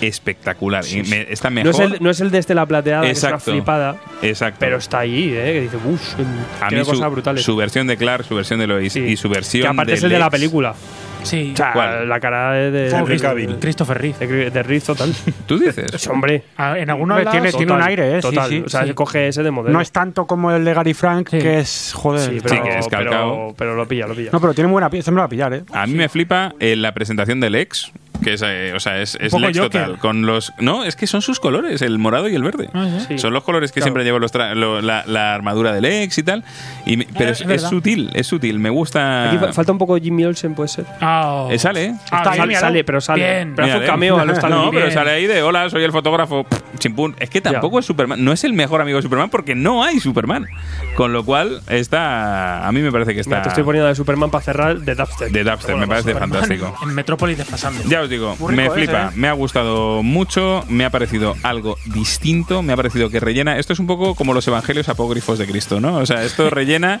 espectacular. 0.00 0.84
me- 1.08 1.26
está 1.32 1.50
no, 1.50 1.54
mejor. 1.56 1.70
es 1.70 1.80
el, 1.92 2.02
no 2.02 2.10
es 2.10 2.20
el 2.20 2.30
de 2.30 2.38
Estela 2.38 2.66
Plateada, 2.66 3.02
que 3.02 3.10
es 3.10 3.22
una 3.22 3.38
flipada, 3.38 3.96
Exacto. 4.22 4.58
pero 4.60 4.76
está 4.78 5.00
ahí, 5.00 5.32
¿eh? 5.34 5.52
Que 5.54 5.60
dice, 5.62 5.76
uff, 5.76 6.14
a 6.60 6.68
tiene 6.68 6.82
mí 6.82 6.84
su, 6.84 6.90
cosas 6.92 7.10
brutales. 7.10 7.42
su 7.42 7.56
versión 7.56 7.86
de 7.86 7.96
Clark, 7.96 8.24
su 8.24 8.34
versión 8.34 8.60
de 8.60 8.66
Lois 8.66 8.94
y 8.96 9.16
su 9.16 9.28
versión 9.28 9.62
que 9.62 9.68
aparte 9.68 9.92
de 9.92 9.98
es 9.98 10.04
el 10.04 10.10
de 10.10 10.18
la 10.18 10.30
película. 10.30 10.74
Sí. 11.22 11.50
O 11.54 11.56
sea, 11.56 11.72
¿Cuál? 11.72 12.08
la 12.08 12.20
cara 12.20 12.52
de, 12.52 12.70
de, 12.70 12.80
de- 12.90 13.58
Christopher- 13.58 13.96
Reeve. 13.98 14.26
de, 14.26 14.50
de 14.50 14.62
Reeve 14.62 14.80
total. 14.84 15.12
¿Tú 15.46 15.58
dices? 15.58 15.90
Sí, 15.96 16.08
hombre. 16.08 16.44
Ah, 16.56 16.78
En 16.78 16.88
algunos 16.88 17.20
tiene, 17.28 17.50
tiene 17.52 17.72
un 17.72 17.82
aire, 17.82 18.18
¿eh? 18.18 18.22
Sí, 18.22 18.28
Total. 18.28 18.48
sí. 18.48 18.62
o 18.64 18.68
sea, 18.68 18.84
sí. 18.86 18.92
coge 18.94 19.26
ese 19.26 19.42
de 19.42 19.50
modelo. 19.50 19.72
No 19.72 19.80
es 19.80 19.90
tanto 19.90 20.26
como 20.26 20.52
el 20.52 20.64
de 20.64 20.72
Gary 20.72 20.94
Frank, 20.94 21.30
Sí. 21.30 21.38
que 21.38 21.58
es, 21.58 21.92
joder. 21.96 22.30
Sí, 22.30 22.38
pero, 22.40 22.62
que 22.62 22.78
es 22.78 22.86
pero, 22.88 23.10
calcao. 23.10 23.54
pero 23.58 23.74
lo 23.74 23.88
pilla, 23.88 24.06
lo 24.06 24.14
pilla. 24.14 24.30
No, 24.32 24.40
pero 24.40 24.54
tiene 24.54 24.70
buena 24.70 24.88
pieza, 24.88 25.10
me 25.10 25.16
lo 25.16 25.22
va 25.22 25.26
a 25.26 25.28
pillar, 25.28 25.52
¿eh? 25.52 25.62
A 25.72 25.84
mí 25.88 25.94
me 25.94 26.08
flipa 26.08 26.54
eh, 26.60 26.76
la 26.76 26.94
presentación 26.94 27.40
del 27.40 27.54
Lex, 27.54 27.90
que 28.22 28.32
es, 28.34 28.42
eh, 28.44 28.72
o 28.74 28.80
sea, 28.80 29.00
es, 29.00 29.18
Lex 29.20 29.32
Joker. 29.32 29.60
total. 29.62 29.98
Con 29.98 30.26
los, 30.26 30.52
no, 30.58 30.84
es 30.84 30.96
que 30.96 31.06
son 31.06 31.22
sus 31.22 31.40
colores, 31.40 31.82
el 31.82 31.98
morado 31.98 32.28
y 32.28 32.34
el 32.34 32.42
verde. 32.42 32.68
Ah, 32.74 32.88
sí. 33.00 33.04
Sí. 33.08 33.18
Son 33.18 33.32
los 33.32 33.44
colores 33.44 33.70
que 33.72 33.80
Claro. 33.80 33.86
siempre 33.86 34.04
llevo 34.04 34.18
los 34.18 34.32
tra- 34.32 34.54
lo- 34.54 34.80
la, 34.80 35.04
la 35.06 35.34
armadura 35.34 35.72
del 35.72 35.82
Lex 35.82 36.18
y 36.18 36.22
tal. 36.22 36.44
Y 36.86 36.96
me- 36.96 37.06
pero 37.16 37.28
Ah, 37.28 37.32
es, 37.32 37.36
es 37.36 37.40
es 37.42 37.46
verdad. 37.46 37.70
sutil, 37.70 38.10
es 38.14 38.26
sutil. 38.26 38.58
Me 38.58 38.70
gusta. 38.70 39.28
Aquí 39.28 39.38
fa- 39.38 39.52
falta 39.52 39.72
un 39.72 39.78
poco 39.78 39.96
Jimmy 39.98 40.24
Olsen, 40.24 40.54
puede 40.54 40.68
ser. 40.68 40.86
Ah, 41.00 41.48
Eh, 41.50 41.58
sale, 41.58 41.84
¿eh? 41.86 41.94
Ah, 42.10 42.18
Está- 42.18 42.34
sale, 42.34 42.56
sale, 42.56 42.84
pero 42.84 43.00
sale. 43.00 43.22
Bien. 43.24 43.52
Pero 43.54 43.66
hace 43.66 43.74
un 43.76 43.80
Mírale. 43.82 43.86
cameo 43.92 44.18
a 44.18 44.24
los. 44.24 44.36
No, 44.50 44.70
pero 44.70 44.90
sale 44.90 45.10
ahí 45.10 45.26
de 45.26 45.42
hola, 45.42 45.68
soy 45.70 45.84
el 45.84 45.92
fotógrafo. 45.92 46.46
chimpún. 46.78 47.16
Es 47.20 47.30
que 47.30 47.40
tampoco 47.40 47.78
es 47.78 47.86
Superman. 47.86 48.22
No 48.24 48.32
es 48.32 48.44
el 48.44 48.52
mejor 48.52 48.80
amigo 48.80 48.96
de 48.96 49.02
Superman 49.02 49.30
porque 49.30 49.54
no 49.54 49.82
hay 49.82 49.98
Superman. 50.00 50.46
Con 50.94 51.12
lo 51.12 51.24
cual, 51.24 51.60
está. 51.68 52.66
A 52.66 52.72
mí 52.72 52.80
me 52.80 52.92
parece 52.92 53.12
que 53.14 53.22
Mira, 53.26 53.38
está. 53.38 53.42
te 53.42 53.48
estoy 53.50 53.64
poniendo 53.64 53.88
de 53.88 53.94
Superman 53.94 54.30
para 54.30 54.44
cerrar 54.44 54.78
de 54.78 54.94
Dubstep. 54.94 55.30
De 55.30 55.44
Dubstep, 55.44 55.76
me 55.76 55.86
parece 55.86 56.10
Superman 56.12 56.30
fantástico. 56.30 56.74
En 56.82 56.94
Metrópolis 56.94 57.38
desfasando. 57.38 57.82
Ya 57.88 58.05
os 58.06 58.10
digo, 58.10 58.36
Muy 58.38 58.54
me 58.54 58.62
rico 58.62 58.74
ese, 58.74 58.86
flipa, 58.86 59.08
¿eh? 59.08 59.16
me 59.16 59.28
ha 59.28 59.32
gustado 59.32 60.02
mucho, 60.02 60.64
me 60.68 60.84
ha 60.84 60.90
parecido 60.90 61.34
algo 61.42 61.76
distinto, 61.84 62.62
me 62.62 62.72
ha 62.72 62.76
parecido 62.76 63.10
que 63.10 63.20
rellena. 63.20 63.58
Esto 63.58 63.72
es 63.72 63.78
un 63.78 63.86
poco 63.86 64.14
como 64.14 64.32
los 64.32 64.46
evangelios 64.48 64.88
apócrifos 64.88 65.38
de 65.38 65.46
Cristo, 65.46 65.80
¿no? 65.80 65.98
O 65.98 66.06
sea, 66.06 66.24
esto 66.24 66.48
rellena. 66.50 67.00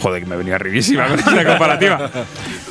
Joder, 0.00 0.22
que 0.22 0.28
me 0.28 0.36
venía 0.36 0.56
arribísima 0.56 1.06
con 1.06 1.18
esta 1.18 1.44
comparativa. 1.44 2.10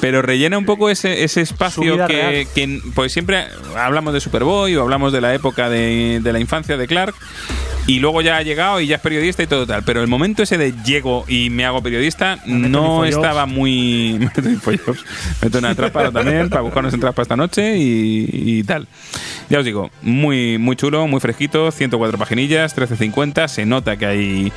Pero 0.01 0.21
rellena 0.21 0.57
un 0.57 0.65
poco 0.65 0.89
ese, 0.89 1.23
ese 1.23 1.41
espacio 1.41 2.05
que, 2.07 2.81
Pues 2.93 3.13
siempre 3.13 3.45
hablamos 3.75 4.13
de 4.13 4.19
Superboy 4.19 4.75
o 4.75 4.81
hablamos 4.81 5.13
de 5.13 5.21
la 5.21 5.33
época 5.33 5.69
de, 5.69 6.19
de 6.21 6.33
la 6.33 6.39
infancia 6.39 6.77
de 6.77 6.87
Clark. 6.87 7.15
Y 7.87 7.99
luego 7.99 8.21
ya 8.21 8.37
ha 8.37 8.43
llegado 8.43 8.79
y 8.79 8.85
ya 8.85 8.97
es 8.97 9.01
periodista 9.01 9.41
y 9.41 9.47
todo 9.47 9.65
tal. 9.65 9.81
Pero 9.83 10.01
el 10.01 10.07
momento 10.07 10.43
ese 10.43 10.59
de 10.59 10.73
llego 10.85 11.25
y 11.27 11.49
me 11.49 11.65
hago 11.65 11.81
periodista 11.81 12.37
en 12.45 12.71
no 12.71 13.03
estaba 13.03 13.47
muy. 13.47 14.17
Me 14.19 14.25
meto 14.25 14.41
en 14.41 14.61
meto 15.41 15.57
una 15.57 15.73
trampa 15.73 16.11
también 16.11 16.49
para 16.49 16.61
buscar 16.61 16.83
unas 16.83 16.93
entradas 16.93 17.15
para 17.15 17.23
esta 17.23 17.35
noche 17.35 17.77
y, 17.77 18.29
y 18.31 18.63
tal. 18.63 18.87
Ya 19.49 19.57
os 19.57 19.65
digo, 19.65 19.89
muy, 20.03 20.59
muy 20.59 20.75
chulo, 20.75 21.07
muy 21.07 21.19
fresquito, 21.19 21.71
104 21.71 22.19
paginillas, 22.19 22.77
13.50. 22.77 23.47
Se 23.47 23.65
nota 23.65 23.97
que 23.97 24.05
hay, 24.05 24.53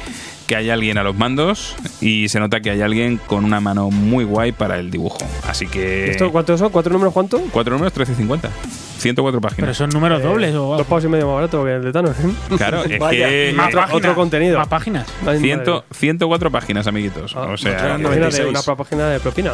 que 0.53 0.57
hay 0.57 0.69
alguien 0.69 0.99
a 0.99 1.03
los 1.03 1.17
mandos 1.17 1.75
y 2.03 2.29
se 2.29 2.39
nota 2.39 2.61
que 2.61 2.69
hay 2.69 2.83
alguien 2.83 3.17
con 3.17 3.47
una 3.47 3.59
mano 3.63 3.91
muy 3.91 4.23
guay 4.25 4.53
para 4.53 4.79
el 4.79 4.91
dibujo. 4.91 5.17
Así 5.49 5.67
que. 5.67 6.11
¿Esto 6.11 6.31
cuántos 6.31 6.61
son? 6.61 6.69
¿Cuatro 6.69 6.93
números 6.93 7.15
cuánto? 7.15 7.41
Cuatro 7.51 7.73
números, 7.79 7.95
13.50. 7.97 8.51
104 8.99 9.41
Pero 9.41 9.41
páginas. 9.41 9.77
son 9.79 9.89
números 9.89 10.23
dobles 10.23 10.55
o 10.55 10.77
Dos 10.77 10.87
pavos 10.87 11.05
y 11.05 11.09
medio 11.09 11.25
más 11.27 11.37
barato 11.37 11.65
que 11.65 11.73
el 11.77 11.83
de 11.85 11.91
Thanos. 11.93 12.17
¿eh? 12.21 12.55
Claro, 12.59 12.85
es 12.85 12.99
Vaya. 12.99 13.29
que. 13.31 13.53
más 13.57 13.69
otro- 13.69 13.81
páginas. 13.81 13.97
otro 13.97 14.15
contenido. 14.15 14.59
Más 14.59 14.69
páginas. 14.69 15.07
Ciento- 15.41 15.73
madre. 15.73 15.87
104 15.93 16.51
páginas, 16.51 16.87
amiguitos. 16.87 17.35
Ah, 17.35 17.49
o 17.53 17.57
sea, 17.57 17.97
una 17.99 18.77
página 18.77 19.09
de 19.09 19.21
propina. 19.21 19.53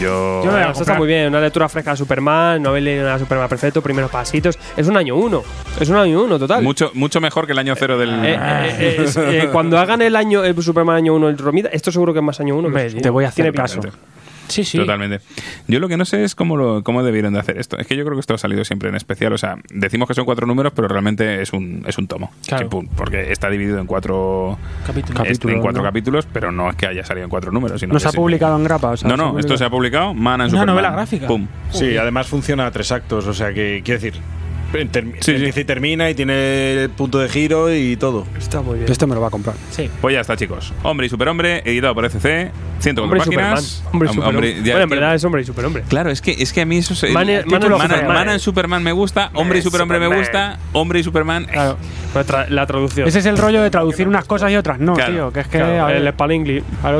Yo. 0.00 0.42
Yo 0.44 0.46
me 0.46 0.58
voy 0.58 0.60
a 0.62 0.70
Esto 0.70 0.82
está 0.82 0.94
muy 0.94 1.06
bien, 1.08 1.28
una 1.28 1.40
lectura 1.40 1.68
fresca 1.68 1.92
de 1.92 1.96
Superman, 1.96 2.62
no 2.62 2.70
habéis 2.70 2.84
leído 2.84 3.02
nada 3.04 3.14
de 3.14 3.20
Superman 3.24 3.48
perfecto, 3.48 3.82
primeros 3.82 4.10
pasitos. 4.10 4.58
Es 4.76 4.86
un 4.88 4.96
año 4.96 5.16
uno, 5.16 5.42
es 5.80 5.88
un 5.88 5.96
año 5.96 6.22
uno 6.22 6.38
total. 6.38 6.62
Mucho, 6.62 6.90
mucho 6.94 7.20
mejor 7.20 7.46
que 7.46 7.52
el 7.52 7.58
año 7.58 7.74
cero 7.76 7.98
del. 7.98 8.10
Eh, 8.24 8.34
eh, 8.34 8.38
eh, 8.78 8.96
es- 9.04 9.16
eh, 9.16 9.48
cuando 9.52 9.78
hagan 9.78 10.02
el 10.02 10.16
año 10.16 10.44
el 10.44 10.62
Superman 10.62 10.96
año 10.96 11.14
1 11.14 11.28
el 11.28 11.38
Romita, 11.38 11.68
esto 11.70 11.90
seguro 11.92 12.12
que 12.12 12.18
es 12.20 12.24
más 12.24 12.40
año 12.40 12.56
1. 12.56 12.68
Hombre, 12.68 12.90
Te 12.90 13.10
voy 13.10 13.24
a 13.24 13.28
hacer 13.28 13.52
caso. 13.52 13.80
Sí, 14.48 14.64
sí. 14.64 14.78
Totalmente. 14.78 15.20
Yo 15.68 15.80
lo 15.80 15.88
que 15.88 15.96
no 15.96 16.04
sé 16.04 16.24
es 16.24 16.34
cómo, 16.34 16.56
lo, 16.56 16.82
cómo 16.82 17.02
debieron 17.02 17.32
de 17.34 17.40
hacer 17.40 17.58
esto. 17.58 17.76
Es 17.78 17.86
que 17.86 17.96
yo 17.96 18.04
creo 18.04 18.16
que 18.16 18.20
esto 18.20 18.34
ha 18.34 18.38
salido 18.38 18.64
siempre 18.64 18.88
en 18.88 18.94
especial. 18.94 19.32
O 19.32 19.38
sea, 19.38 19.56
decimos 19.70 20.08
que 20.08 20.14
son 20.14 20.24
cuatro 20.24 20.46
números, 20.46 20.72
pero 20.74 20.88
realmente 20.88 21.42
es 21.42 21.52
un, 21.52 21.84
es 21.86 21.98
un 21.98 22.06
tomo. 22.06 22.30
Claro. 22.46 22.68
Porque 22.96 23.32
está 23.32 23.48
dividido 23.50 23.78
en 23.78 23.86
cuatro 23.86 24.58
Capítulo. 24.86 25.54
en 25.54 25.60
cuatro 25.60 25.82
¿no? 25.82 25.88
capítulos, 25.88 26.26
pero 26.32 26.52
no 26.52 26.70
es 26.70 26.76
que 26.76 26.86
haya 26.86 27.04
salido 27.04 27.24
en 27.24 27.30
cuatro 27.30 27.50
números. 27.52 27.80
Sino 27.80 27.92
No 27.92 28.00
se 28.00 28.08
ha 28.08 28.12
publicado 28.12 28.56
en 28.56 28.64
grapa. 28.64 28.90
o 28.90 28.96
sea, 28.96 29.08
No, 29.08 29.16
no, 29.16 29.34
se 29.34 29.40
esto 29.40 29.56
se 29.56 29.64
ha 29.64 29.70
publicado. 29.70 30.14
Man 30.14 30.40
and 30.40 30.50
Una 30.52 30.60
Superman. 30.60 30.66
novela 30.66 30.90
gráfica. 30.92 31.26
Pum. 31.26 31.46
Sí, 31.70 31.96
además 31.96 32.26
funciona 32.28 32.66
a 32.66 32.70
tres 32.70 32.92
actos, 32.92 33.26
o 33.26 33.34
sea 33.34 33.52
que, 33.52 33.82
quiero 33.84 34.00
decir, 34.00 34.20
Sí, 35.20 35.30
empieza 35.32 35.60
y 35.60 35.64
termina 35.64 36.10
y 36.10 36.14
tiene 36.14 36.82
el 36.84 36.90
punto 36.90 37.18
de 37.18 37.28
giro 37.28 37.72
y 37.74 37.96
todo. 37.96 38.26
Está 38.38 38.60
muy 38.60 38.78
bien. 38.78 38.90
Este 38.90 39.06
me 39.06 39.14
lo 39.14 39.20
va 39.20 39.28
a 39.28 39.30
comprar. 39.30 39.54
Sí. 39.70 39.88
Pues 40.00 40.14
ya 40.14 40.20
está, 40.20 40.36
chicos. 40.36 40.72
Hombre 40.82 41.06
y 41.06 41.10
Superhombre, 41.10 41.62
editado 41.64 41.94
por 41.94 42.04
ECC. 42.04 42.50
104 42.78 43.02
Hombre 43.04 43.18
y 43.18 43.36
páginas. 43.36 43.62
Superman. 43.64 43.92
Hombre 43.94 44.06
y 44.06 44.10
Hom- 44.10 44.14
Superhombre. 44.14 44.60
bueno, 44.60 44.80
en 44.82 44.88
verdad 44.90 45.14
es 45.14 45.24
hombre 45.24 45.42
y 45.42 45.44
superhombre. 45.44 45.82
Claro, 45.88 46.10
es 46.10 46.20
que, 46.20 46.32
es 46.32 46.52
que 46.52 46.60
a 46.60 46.66
mí 46.66 46.76
eso 46.78 46.92
es. 46.94 47.10
Man- 47.12 47.26
Man, 47.26 48.40
Superman. 48.40 48.82
Me 48.82 48.92
gusta, 48.92 49.30
Hombre 49.34 49.58
y 49.60 49.62
Superhombre 49.62 49.98
me 49.98 50.14
gusta, 50.14 50.58
Hombre 50.72 51.00
y 51.00 51.02
Superman. 51.02 51.44
eh, 51.44 51.52
Claro. 51.52 51.78
Tra- 52.14 52.48
la 52.48 52.66
traducción. 52.66 53.06
Ese 53.08 53.18
es 53.20 53.26
el 53.26 53.38
rollo 53.38 53.62
de 53.62 53.70
traducir 53.70 54.08
unas 54.08 54.24
cosas 54.24 54.50
y 54.50 54.56
otras 54.56 54.78
no, 54.78 54.94
Claro. 54.94 55.12
tío. 55.12 55.32
Que 55.32 55.40
es 55.40 55.48
que. 55.48 55.58
Claro, 55.58 55.84
a 55.84 55.86
ver, 55.86 55.96
el 55.96 56.08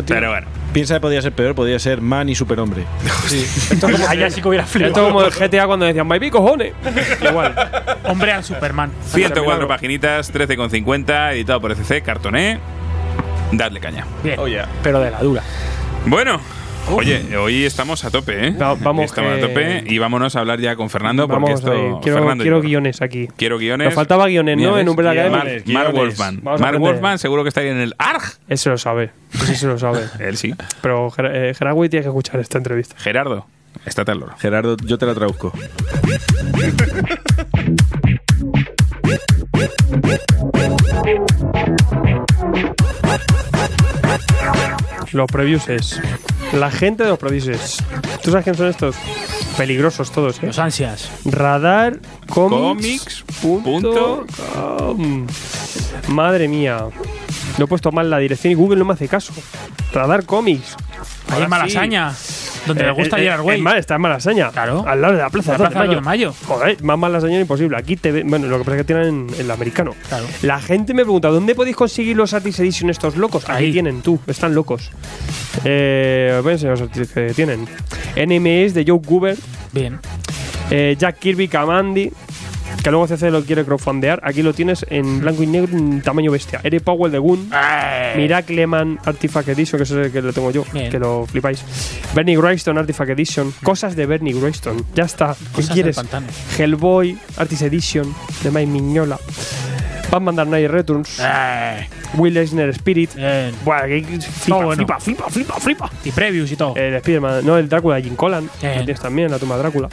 tío. 0.05 0.17
Pero 0.17 0.31
bueno. 0.31 0.47
Piensa 0.77 0.93
que 0.97 1.01
podía 1.01 1.23
ser 1.23 1.33
peor, 1.33 1.55
podía 1.55 1.79
ser 1.79 2.03
man 2.03 2.29
y 2.29 2.35
superhombre. 2.35 2.85
Esto 3.71 3.91
como, 3.91 4.07
allá 4.07 4.29
sí 4.29 4.43
que 4.43 4.49
hubiera 4.49 4.67
flipado. 4.67 4.93
Esto 4.93 5.07
como 5.07 5.25
el 5.25 5.33
GTA 5.33 5.67
cuando 5.67 5.87
decían, 5.87 6.07
¡Baby, 6.07 6.29
cojones! 6.29 6.75
Igual. 7.19 7.55
Hombre 8.05 8.33
al 8.33 8.45
Superman. 8.45 8.93
104 9.07 9.67
paginitas, 9.67 10.31
13,50, 10.35 11.33
editado 11.33 11.63
por 11.63 11.73
ECC, 11.73 12.05
cartoné. 12.05 12.59
Dadle 13.53 13.81
caña. 13.81 14.05
Bien. 14.23 14.39
Oye, 14.39 14.61
Pero 14.83 15.01
de 15.01 15.11
la 15.13 15.21
dura. 15.21 15.43
Bueno. 16.05 16.43
Oye, 16.89 17.37
hoy 17.37 17.65
estamos 17.65 18.05
a 18.05 18.11
tope, 18.11 18.47
¿eh? 18.49 18.51
Va- 18.53 18.75
vamos 18.75 19.07
estamos 19.07 19.33
a 19.37 19.41
tope 19.41 19.83
y 19.87 19.99
vámonos 19.99 20.37
a 20.37 20.41
hablar 20.41 20.61
ya 20.61 20.77
con 20.77 20.89
Fernando 20.89 21.27
porque 21.27 21.43
Vamos 21.53 21.61
esto. 21.61 22.01
Quiero, 22.03 22.19
Fernando, 22.19 22.43
quiero 22.45 22.59
yo- 22.59 22.63
guiones 22.69 23.03
aquí. 23.03 23.29
Quiero 23.37 23.59
guiones. 23.59 23.87
Nos 23.87 23.95
faltaba 23.95 24.27
guiones, 24.29 24.57
¿no? 24.57 24.79
En 24.79 24.89
Academy. 24.89 25.35
guiones, 25.37 25.67
Mark. 25.67 25.93
Wolfman. 25.95 26.41
Vamos 26.43 26.61
Mark. 26.61 26.79
Wolfman 26.79 27.19
seguro 27.19 27.43
que 27.43 27.49
está 27.49 27.61
ahí 27.63 27.69
en 27.69 27.79
el 27.79 27.95
ARG. 27.99 28.23
Ese 28.49 28.71
lo 28.71 28.79
sabe. 28.79 29.11
Ese 29.35 29.57
se 29.57 29.67
lo 29.67 29.79
sabe. 29.79 30.01
Él 30.21 30.37
sí. 30.37 30.55
Pero 30.81 31.11
Ger 31.11 31.27
eh, 31.35 31.55
Geragui 31.55 31.89
tiene 31.89 32.05
que 32.05 32.09
escuchar 32.09 32.39
esta 32.41 32.59
entrevista. 32.59 32.95
Gerardo, 32.99 33.47
estate 33.85 34.13
al 34.13 34.21
loro. 34.21 34.37
Gerardo, 34.39 34.77
yo 34.85 34.97
te 34.97 35.07
la 35.07 35.15
traduzco. 35.15 35.53
Los 45.13 45.27
previews 45.31 45.69
es. 45.69 46.01
La 46.53 46.71
gente 46.71 47.05
de 47.05 47.11
los 47.11 47.19
previews 47.19 47.49
es. 47.49 47.77
¿Tú 48.23 48.31
sabes 48.31 48.45
quién 48.45 48.57
son 48.57 48.69
estos? 48.69 48.97
Peligrosos 49.57 50.11
todos, 50.11 50.37
¿eh? 50.43 50.47
Los 50.47 50.59
ansias. 50.59 51.09
Radar 51.25 51.99
Comics. 52.29 53.25
punto 53.41 54.27
com. 54.55 55.27
Madre 56.09 56.49
mía. 56.49 56.87
No 57.59 57.65
he 57.65 57.69
puesto 57.69 57.91
mal 57.93 58.09
la 58.11 58.19
dirección 58.19 58.51
y 58.53 58.55
Google 58.55 58.79
no 58.79 58.85
me 58.85 58.93
hace 58.95 59.09
caso. 59.09 59.33
Radar 59.93 60.25
Comics. 60.25 60.77
Ahí 61.31 61.43
en 61.43 61.49
Malasaña. 61.51 62.13
sí. 62.15 62.45
Donde 62.67 62.83
le 62.83 62.91
gusta 62.91 63.17
Gerard 63.17 63.43
Way. 63.43 63.59
Es 63.59 63.63
más, 63.63 63.77
está 63.77 63.95
en 63.95 64.01
Malasaña. 64.01 64.51
Claro. 64.51 64.85
Al 64.89 65.01
lado 65.01 65.15
de 65.15 65.21
la 65.23 65.31
Plaza, 65.31 65.53
La 65.53 65.59
2 65.59 65.69
Plaza 65.69 65.87
de 65.89 66.01
Mayo. 66.01 66.35
Joder, 66.47 66.83
más 66.83 66.99
Malasaña 66.99 67.39
imposible. 67.41 67.77
Aquí 67.77 67.95
te 67.97 68.11
ve- 68.11 68.25
Bueno, 68.27 68.49
lo 68.49 68.59
que 68.59 68.65
pasa 68.65 68.77
es 68.77 68.81
que 68.83 68.87
tienen 68.93 69.29
el 69.39 69.49
americano. 69.53 69.95
Claro. 70.09 70.27
La 70.43 70.61
gente 70.61 70.93
me 70.93 71.03
pregunta, 71.05 71.29
¿dónde 71.29 71.55
podéis 71.55 71.77
conseguir 71.77 72.17
los 72.17 72.35
Artist 72.35 72.59
Edition 72.59 72.91
estos 72.91 73.17
locos? 73.17 73.49
Ahí. 73.49 73.71
tienen, 73.71 74.03
tú. 74.03 74.19
Están 74.27 74.53
locos. 74.55 74.91
Eh, 75.65 76.41
voy 76.43 76.51
a 76.51 76.53
enseñar 76.55 76.73
los 76.79 76.83
artistas 76.89 77.11
que 77.15 77.35
tienen. 77.35 77.67
NMS 78.17 78.75
de 78.75 78.85
Joe 78.87 79.01
Goober. 79.05 79.37
Bien. 79.73 80.01
Eh, 80.71 80.97
Jack 80.99 81.21
Kirby, 81.21 81.47
Kamandi. 81.47 82.11
Que 82.83 82.91
luego 82.93 83.09
CC 83.09 83.31
lo 83.33 83.43
quiere 83.45 83.65
crowdfundear. 83.65 84.21
Aquí 84.23 84.43
lo 84.43 84.53
tienes 84.55 84.87
en 84.91 85.21
blanco 85.21 85.43
y 85.43 85.47
negro 85.49 85.77
en 85.77 86.03
tamaño 86.03 86.31
bestia. 86.31 86.61
Eric 86.63 86.83
Powell 86.85 87.11
de 87.11 87.19
Goon. 87.19 87.51
Miracle 88.17 88.67
Man 88.69 88.99
Artifact 89.05 89.49
Edition, 89.49 89.79
que 89.79 89.83
es 89.85 89.91
el 89.91 90.13
que 90.13 90.23
lo 90.23 90.33
tengo 90.33 90.51
yo, 90.53 90.65
Bien. 90.73 90.91
que 90.91 90.99
lo 91.01 91.27
flipáis. 91.27 91.65
Bernie 92.15 92.37
Wrightson 92.39 92.79
Artifact 92.79 93.11
Edition. 93.11 93.53
Cosas 93.63 93.97
de 93.97 94.07
Bernie 94.07 94.35
Wrightson. 94.35 94.85
Ya 94.95 95.05
está. 95.05 95.35
¿Qué 95.35 95.57
Cosas 95.57 95.75
quieres? 95.75 96.01
Hellboy 96.59 97.19
Artist 97.37 97.63
Edition 97.63 98.15
de 98.45 98.51
Mike 98.53 98.67
Mignola. 98.71 99.19
Batman 100.09 100.37
Dark 100.37 100.49
Knight 100.49 100.71
Returns. 100.71 101.19
Eh, 101.21 101.89
Will 102.15 102.37
Eisner 102.37 102.69
Spirit. 102.71 103.13
bien. 103.17 103.53
Buah, 103.65 103.87
que 103.89 104.03
flipa, 104.21 104.57
bueno. 104.65 104.75
flipa, 104.77 105.01
flipa, 105.01 105.29
flipa, 105.29 105.55
flipa. 105.61 105.91
Y 106.05 106.13
previews 106.13 106.53
y 106.53 106.57
todo. 106.57 106.77
El 106.77 106.97
Spiderman, 107.01 107.45
no, 107.45 107.59
el 107.59 107.69
Drácula 107.69 107.97
de 107.97 108.05
Jim 108.05 108.15
Collan. 108.15 108.49
Bien. 108.63 108.79
Lo 108.79 108.85
tienes 108.85 109.01
también, 109.01 109.29
la 109.33 109.41
tumba 109.41 109.57
Drácula. 109.57 109.89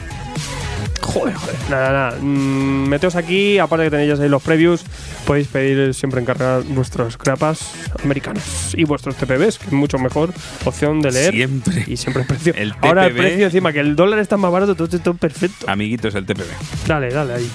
Joder, 1.04 1.36
joder. 1.36 1.56
Nada, 1.70 1.92
nada. 1.92 2.18
Mm, 2.20 2.88
meteos 2.88 3.16
aquí, 3.16 3.60
aparte 3.60 3.86
que 3.86 3.92
tenéis 3.92 4.20
ahí 4.20 4.30
los 4.30 4.42
previews, 4.42 4.84
podéis 5.28 5.48
pedir 5.48 5.94
siempre 5.94 6.22
encargar 6.22 6.64
vuestros 6.64 7.18
grapas 7.18 7.74
americanas 8.04 8.74
y 8.76 8.86
vuestros 8.86 9.16
TPBs, 9.18 9.60
que 9.60 9.68
es 9.68 9.74
mucho 9.74 10.00
mejor 10.00 10.34
opción 10.66 11.02
de 11.02 11.12
leer. 11.12 11.34
Siempre. 11.34 11.84
Y 11.88 11.98
siempre 11.98 12.22
el 12.22 12.28
precio. 12.28 12.54
El 12.56 12.74
Ahora 12.82 13.08
el 13.08 13.16
precio 13.16 13.46
encima, 13.46 13.74
que 13.74 13.82
el 13.82 13.96
dólar 13.96 14.20
está 14.20 14.38
más 14.38 14.52
barato, 14.52 14.76
todo, 14.76 14.88
todo 14.88 15.14
perfecto. 15.14 15.66
Amiguitos, 15.70 16.16
el 16.16 16.26
TPB. 16.26 16.88
Dale, 16.88 17.10
dale 17.10 17.34
ahí. 17.34 17.50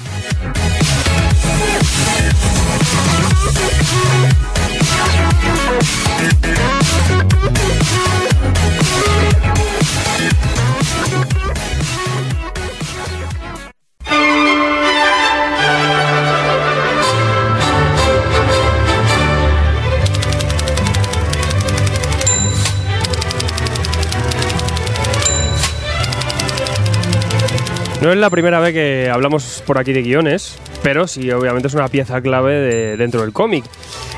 No 28.01 28.13
es 28.13 28.19
la 28.19 28.31
primera 28.31 28.61
vez 28.61 28.73
que 28.75 29.11
hablamos 29.13 29.61
por 29.67 29.77
aquí 29.77 29.93
de 29.93 30.03
guiones, 30.03 30.57
pero 30.85 31.09
sí, 31.09 31.33
obviamente 31.33 31.67
es 31.67 31.75
una 31.75 31.89
pieza 31.89 32.21
clave 32.21 32.53
de- 32.55 32.97
dentro 32.97 33.23
del 33.23 33.33
cómic. 33.33 33.65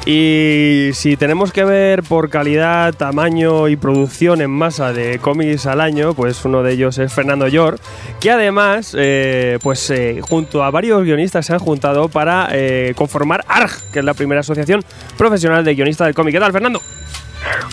Y 0.04 0.90
si 0.92 1.16
tenemos 1.16 1.50
que 1.50 1.64
ver 1.64 2.02
por 2.02 2.28
calidad, 2.28 2.92
tamaño 2.94 3.68
y 3.68 3.76
producción 3.76 4.42
en 4.42 4.50
masa 4.50 4.92
de 4.92 5.18
cómics 5.18 5.64
al 5.64 5.80
año, 5.80 6.12
pues 6.12 6.44
uno 6.44 6.62
de 6.62 6.72
ellos 6.74 6.98
es 6.98 7.10
Fernando 7.10 7.48
York, 7.48 7.80
que 8.20 8.30
además, 8.30 8.94
eh, 8.98 9.58
pues 9.62 9.88
eh, 9.90 10.20
junto 10.20 10.62
a 10.62 10.70
varios 10.70 11.02
guionistas 11.02 11.46
se 11.46 11.54
han 11.54 11.58
juntado 11.58 12.10
para 12.10 12.48
eh, 12.52 12.92
conformar 12.96 13.44
ARG, 13.48 13.70
que 13.92 14.00
es 14.00 14.04
la 14.04 14.12
primera 14.14 14.40
asociación 14.42 14.84
profesional 15.16 15.64
de 15.64 15.74
guionistas 15.74 16.06
del 16.06 16.14
cómic. 16.14 16.34
¿Qué 16.34 16.40
tal, 16.40 16.52
Fernando? 16.52 16.82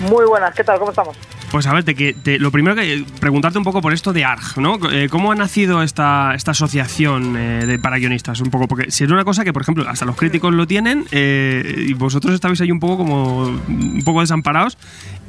Muy 0.10 0.26
buenas, 0.26 0.54
¿qué 0.56 0.64
tal? 0.64 0.80
¿Cómo 0.80 0.92
estamos? 0.92 1.18
Pues 1.52 1.66
a 1.66 1.74
ver, 1.74 1.86
te, 1.86 1.94
te- 2.14 2.40
lo 2.40 2.52
primero 2.52 2.76
que 2.76 3.06
preguntarte 3.22 3.58
un 3.58 3.64
poco 3.64 3.82
por 3.82 3.94
esto 3.94 4.12
de 4.12 4.26
ARG, 4.26 4.58
¿no? 4.58 4.78
Eh, 4.92 5.08
¿Cómo 5.10 5.32
ha 5.32 5.36
nacido 5.36 5.82
esta, 5.82 6.34
esta 6.36 6.52
asociación 6.52 7.38
eh, 7.38 7.66
de, 7.66 7.80
para 7.80 7.98
guionistas? 7.98 8.42
Un 8.42 8.50
poco, 8.52 8.68
porque 8.68 8.92
si 8.92 9.06
es 9.06 9.12
una 9.12 9.24
cosa 9.24 9.46
que, 9.46 9.54
por 9.54 9.62
ejemplo, 9.62 9.86
hasta 9.88 10.04
los 10.04 10.18
críticos 10.18 10.54
lo 10.54 10.68
tienen 10.68 11.06
eh, 11.12 11.86
y 11.88 11.94
vosotros 11.94 12.34
estabais 12.34 12.60
ahí 12.60 12.70
un 12.72 12.82
poco 12.82 12.98
como 12.98 13.44
un 13.46 14.02
poco 14.04 14.20
desamparados 14.20 14.78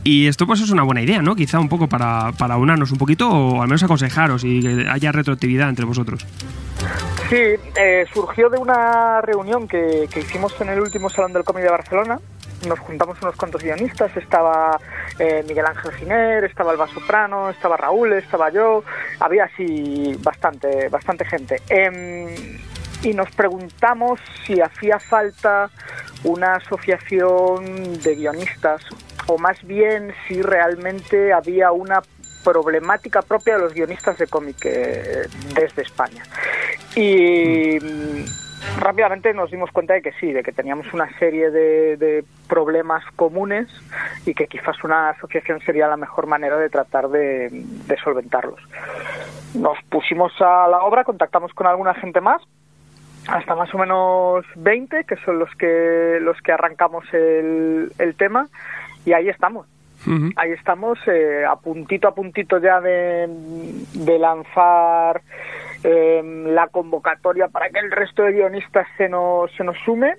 y 0.03 0.27
esto 0.27 0.45
pues 0.47 0.61
es 0.61 0.71
una 0.71 0.83
buena 0.83 1.03
idea, 1.03 1.23
¿no? 1.23 1.37
Quizá 1.37 1.61
un 1.61 1.69
poco 1.69 1.89
para, 1.89 2.33
para 2.33 2.57
unarnos 2.57 2.91
un 2.91 2.99
poquito 2.99 3.29
o 3.31 3.63
al 3.63 3.69
menos 3.69 3.85
aconsejaros 3.85 4.43
y 4.45 4.61
que 4.61 4.87
haya 4.91 5.13
retroactividad 5.13 5.69
entre 5.69 5.85
vosotros. 5.85 6.27
Sí, 7.31 7.37
eh, 7.37 8.07
surgió 8.13 8.49
de 8.49 8.59
una 8.59 9.21
reunión 9.21 9.69
que, 9.69 10.09
que 10.11 10.21
hicimos 10.21 10.53
en 10.61 10.71
el 10.71 10.81
último 10.81 11.11
Salón 11.11 11.33
del 11.33 11.45
Cómic 11.45 11.63
de 11.63 11.71
Barcelona. 11.71 12.19
Nos 12.67 12.79
juntamos 12.81 13.21
unos 13.23 13.37
cuantos 13.37 13.63
guionistas, 13.63 14.17
estaba 14.17 14.79
eh, 15.19 15.45
Miguel 15.47 15.67
Ángel 15.67 15.93
Giner, 15.93 16.45
estaba 16.45 16.73
Alba 16.73 16.89
Soprano, 16.89 17.51
estaba 17.51 17.77
Raúl, 17.77 18.13
estaba 18.15 18.51
yo, 18.51 18.83
había 19.21 19.45
así 19.45 20.17
bastante, 20.21 20.89
bastante 20.89 21.25
gente. 21.25 21.63
Em, 21.69 22.59
y 23.03 23.15
nos 23.15 23.31
preguntamos 23.31 24.19
si 24.45 24.61
hacía 24.61 24.99
falta 24.99 25.71
una 26.25 26.55
asociación 26.55 28.01
de 28.03 28.17
guionistas 28.17 28.83
o 29.29 29.39
más 29.39 29.63
bien 29.65 30.13
si 30.27 30.43
realmente 30.43 31.33
había 31.33 31.71
una 31.71 32.03
problemática 32.43 33.23
propia 33.23 33.57
de 33.57 33.63
los 33.63 33.75
guionistas 33.75 34.19
de 34.19 34.27
cómic 34.27 34.57
eh, 34.65 35.29
desde 35.55 35.83
España. 35.83 36.25
Y 36.97 37.79
mm, 37.79 38.25
rápidamente 38.79 39.33
nos 39.35 39.51
dimos 39.51 39.71
cuenta 39.71 39.95
de 39.95 40.03
que 40.03 40.13
sí, 40.13 40.33
de 40.33 40.43
que 40.43 40.53
teníamos 40.53 40.93
una 40.93 41.09
serie 41.19 41.51
de, 41.51 41.97
de 41.97 42.25
problemas 42.49 43.05
comunes 43.17 43.69
y 44.27 44.35
que 44.35 44.47
quizás 44.47 44.83
una 44.85 45.11
asociación 45.11 45.61
sería 45.61 45.89
la 45.89 45.97
mejor 45.97 46.27
manera 46.27 46.57
de 46.57 46.71
tratar 46.71 47.09
de, 47.09 47.49
de 47.51 47.97
solventarlos. 47.99 48.61
Nos 49.55 49.79
pusimos 49.89 50.33
a 50.41 50.69
la 50.69 50.83
obra, 50.83 51.05
contactamos 51.05 51.53
con 51.55 51.67
alguna 51.67 51.95
gente 51.95 52.21
más, 52.21 52.43
hasta 53.29 53.55
más 53.55 53.73
o 53.75 53.79
menos 53.79 54.45
20, 54.57 55.05
que 55.05 55.17
son 55.25 55.39
los 55.39 55.55
que 55.57 56.19
los 56.21 56.41
que 56.41 56.53
arrancamos 56.53 57.05
el, 57.13 57.93
el 57.99 58.15
tema, 58.15 58.49
y 59.05 59.13
ahí 59.13 59.29
estamos. 59.29 59.67
Ahí 60.37 60.53
estamos, 60.53 60.99
eh, 61.07 61.45
a 61.45 61.57
puntito 61.57 62.09
a 62.09 62.15
puntito 62.15 62.59
ya 62.59 62.81
de, 62.81 63.29
de 63.93 64.19
lanzar 64.19 65.21
eh, 65.85 66.23
la 66.49 66.67
convocatoria 66.69 67.49
para 67.49 67.69
que 67.71 67.79
el 67.79 67.91
resto 67.91 68.23
de 68.23 68.33
guionistas 68.33 68.87
se 68.97 69.09
nos, 69.09 69.51
se 69.53 69.65
nos 69.65 69.77
sume 69.85 70.15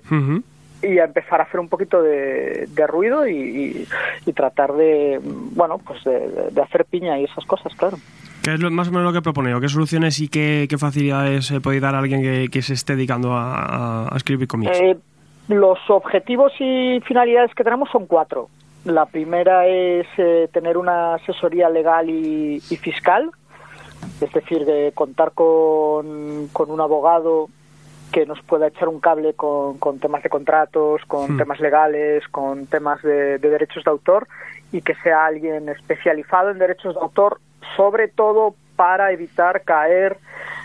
y 0.82 0.98
a 0.98 1.04
empezar 1.04 1.40
a 1.40 1.44
hacer 1.44 1.60
un 1.60 1.68
poquito 1.68 2.02
de, 2.02 2.66
de 2.70 2.86
ruido 2.86 3.26
y, 3.28 3.34
y- 3.36 3.86
y 4.24 4.32
tratar 4.32 4.72
de, 4.72 5.20
bueno, 5.22 5.78
pues 5.78 6.02
de, 6.04 6.62
hacer 6.62 6.86
piña 6.86 7.18
y 7.18 7.24
esas 7.24 7.44
cosas, 7.44 7.74
claro. 7.76 7.98
¿Qué 8.42 8.54
es 8.54 8.60
lo- 8.60 8.70
más 8.70 8.88
o 8.88 8.90
menos 8.92 9.04
lo 9.06 9.12
que 9.12 9.20
propone? 9.22 9.54
¿O 9.54 9.60
qué 9.60 9.68
soluciones 9.68 10.18
y 10.20 10.28
qué, 10.28 10.66
qué 10.70 10.78
facilidades 10.78 11.50
eh, 11.50 11.60
podéis 11.60 11.82
dar 11.82 11.94
a 11.94 11.98
alguien 11.98 12.22
que, 12.22 12.48
que 12.50 12.62
se 12.62 12.72
esté 12.72 12.96
dedicando 12.96 13.32
a, 13.34 13.54
a- 14.06 14.14
a 14.14 14.16
escribir 14.16 14.48
cómics? 14.48 14.72
Eh, 14.80 14.96
los 15.48 15.78
objetivos 15.90 16.52
y 16.60 17.00
finalidades 17.06 17.54
que 17.54 17.62
tenemos 17.64 17.90
son 17.90 18.06
cuatro. 18.06 18.48
La 18.86 19.04
primera 19.04 19.66
es 19.66 20.06
eh, 20.16 20.48
tener 20.54 20.78
una 20.78 21.16
asesoría 21.16 21.68
legal 21.68 22.08
y, 22.08 22.62
y 22.70 22.76
fiscal, 22.76 23.30
es 24.20 24.32
decir, 24.32 24.64
de 24.64 24.92
contar 24.94 25.32
con, 25.32 26.48
con 26.52 26.70
un 26.70 26.80
abogado 26.80 27.48
que 28.12 28.26
nos 28.26 28.42
pueda 28.42 28.66
echar 28.68 28.88
un 28.88 29.00
cable 29.00 29.34
con, 29.34 29.78
con 29.78 29.98
temas 30.00 30.22
de 30.22 30.30
contratos, 30.30 31.02
con 31.06 31.34
Hmm. 31.34 31.38
temas 31.38 31.60
legales, 31.60 32.26
con 32.28 32.66
temas 32.66 33.00
de, 33.02 33.38
de 33.38 33.50
derechos 33.50 33.84
de 33.84 33.90
autor 33.90 34.26
y 34.72 34.82
que 34.82 34.94
sea 34.96 35.26
alguien 35.26 35.68
especializado 35.68 36.50
en 36.50 36.58
derechos 36.58 36.94
de 36.94 37.00
autor, 37.00 37.40
sobre 37.76 38.08
todo 38.08 38.54
para 38.76 39.12
evitar 39.12 39.62
caer 39.62 40.18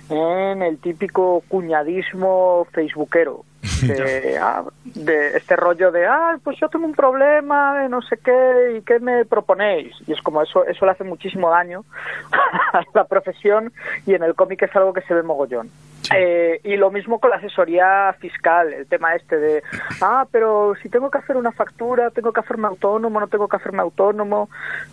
en 0.09 0.61
el 0.61 0.77
típico 0.79 1.43
cuñadismo 1.47 2.65
facebookero. 2.71 3.43
De, 3.81 4.37
ah, 4.37 4.63
de 4.83 5.37
este 5.37 5.55
rollo 5.55 5.91
de, 5.91 6.05
ah, 6.05 6.37
pues 6.43 6.57
yo 6.59 6.69
tengo 6.69 6.85
un 6.85 6.93
problema 6.93 7.79
de 7.79 7.89
no 7.89 8.01
sé 8.01 8.17
qué 8.17 8.77
y 8.77 8.81
qué 8.81 8.99
me 8.99 9.25
proponéis. 9.25 9.93
Y 10.07 10.13
es 10.13 10.21
como 10.21 10.41
eso, 10.41 10.65
eso 10.65 10.85
le 10.85 10.91
hace 10.91 11.03
muchísimo 11.03 11.49
daño 11.49 11.83
a 12.73 12.83
la 12.93 13.05
profesión 13.05 13.71
y 14.05 14.13
en 14.13 14.23
el 14.23 14.35
cómic 14.35 14.63
es 14.63 14.75
algo 14.75 14.93
que 14.93 15.01
se 15.01 15.13
ve 15.13 15.23
mogollón. 15.23 15.69
Eh, 16.13 16.59
y 16.63 16.75
lo 16.77 16.91
mismo 16.91 17.19
con 17.19 17.31
la 17.31 17.37
asesoría 17.37 18.15
fiscal, 18.19 18.71
el 18.73 18.85
tema 18.87 19.15
este 19.15 19.37
de, 19.37 19.63
ah, 20.01 20.27
pero 20.31 20.73
si 20.81 20.89
tengo 20.89 21.09
que 21.09 21.17
hacer 21.17 21.35
una 21.35 21.51
factura, 21.51 22.11
tengo 22.11 22.31
que 22.31 22.41
hacerme 22.41 22.67
autónomo, 22.67 23.19
no 23.19 23.27
tengo 23.27 23.47
que 23.47 23.57
hacerme 23.57 23.81
autónomo. 23.81 24.49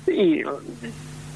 Y 0.07 0.43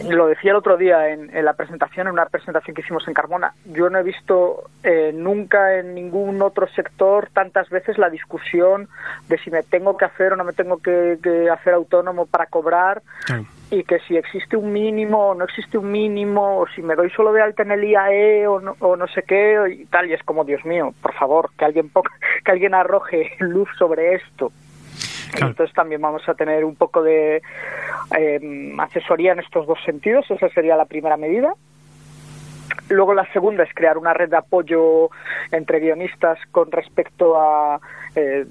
lo 0.04 0.26
decía 0.26 0.50
el 0.50 0.56
otro 0.56 0.76
día 0.76 1.08
en, 1.08 1.34
en 1.34 1.44
la 1.44 1.54
presentación, 1.54 2.06
en 2.06 2.12
una 2.12 2.26
presentación 2.26 2.74
que 2.74 2.82
hicimos 2.82 3.06
en 3.08 3.14
Carmona, 3.14 3.54
yo 3.64 3.88
no 3.88 3.98
he 3.98 4.02
visto 4.02 4.64
eh, 4.82 5.12
nunca 5.14 5.78
en 5.78 5.94
ningún 5.94 6.42
otro 6.42 6.66
sector 6.68 7.28
tantas 7.32 7.68
veces 7.70 7.98
la 7.98 8.10
discusión 8.10 8.88
de 9.28 9.38
si 9.38 9.50
me 9.50 9.62
tengo 9.62 9.96
que 9.96 10.04
hacer 10.04 10.32
o 10.32 10.36
no 10.36 10.44
me 10.44 10.52
tengo 10.52 10.78
que, 10.78 11.18
que 11.22 11.50
hacer 11.50 11.74
autónomo 11.74 12.26
para 12.26 12.46
cobrar 12.46 13.02
y 13.70 13.82
que 13.84 13.98
si 14.00 14.16
existe 14.16 14.56
un 14.56 14.72
mínimo 14.72 15.30
o 15.30 15.34
no 15.34 15.44
existe 15.44 15.78
un 15.78 15.90
mínimo 15.90 16.58
o 16.58 16.66
si 16.68 16.82
me 16.82 16.94
doy 16.94 17.10
solo 17.10 17.32
de 17.32 17.42
alta 17.42 17.62
en 17.62 17.72
el 17.72 17.84
IAE 17.84 18.46
o 18.46 18.60
no, 18.60 18.76
o 18.80 18.96
no 18.96 19.08
sé 19.08 19.22
qué 19.22 19.56
y 19.70 19.86
tal 19.86 20.08
y 20.08 20.12
es 20.12 20.22
como 20.22 20.44
Dios 20.44 20.64
mío 20.64 20.94
por 21.02 21.14
favor 21.14 21.50
que 21.58 21.64
alguien 21.64 21.90
que 22.44 22.52
alguien 22.52 22.74
arroje 22.74 23.32
luz 23.40 23.68
sobre 23.78 24.14
esto 24.14 24.52
Entonces 25.34 25.72
también 25.74 26.00
vamos 26.00 26.28
a 26.28 26.34
tener 26.34 26.64
un 26.64 26.74
poco 26.76 27.02
de 27.02 27.42
eh, 28.18 28.74
asesoría 28.78 29.32
en 29.32 29.40
estos 29.40 29.66
dos 29.66 29.78
sentidos, 29.84 30.30
esa 30.30 30.48
sería 30.50 30.76
la 30.76 30.84
primera 30.86 31.16
medida. 31.16 31.52
Luego 32.88 33.14
la 33.14 33.30
segunda 33.32 33.64
es 33.64 33.74
crear 33.74 33.98
una 33.98 34.14
red 34.14 34.28
de 34.30 34.36
apoyo 34.36 35.10
entre 35.50 35.80
guionistas 35.80 36.38
con 36.52 36.70
respecto 36.70 37.40
a 37.40 37.80
eh, 38.14 38.44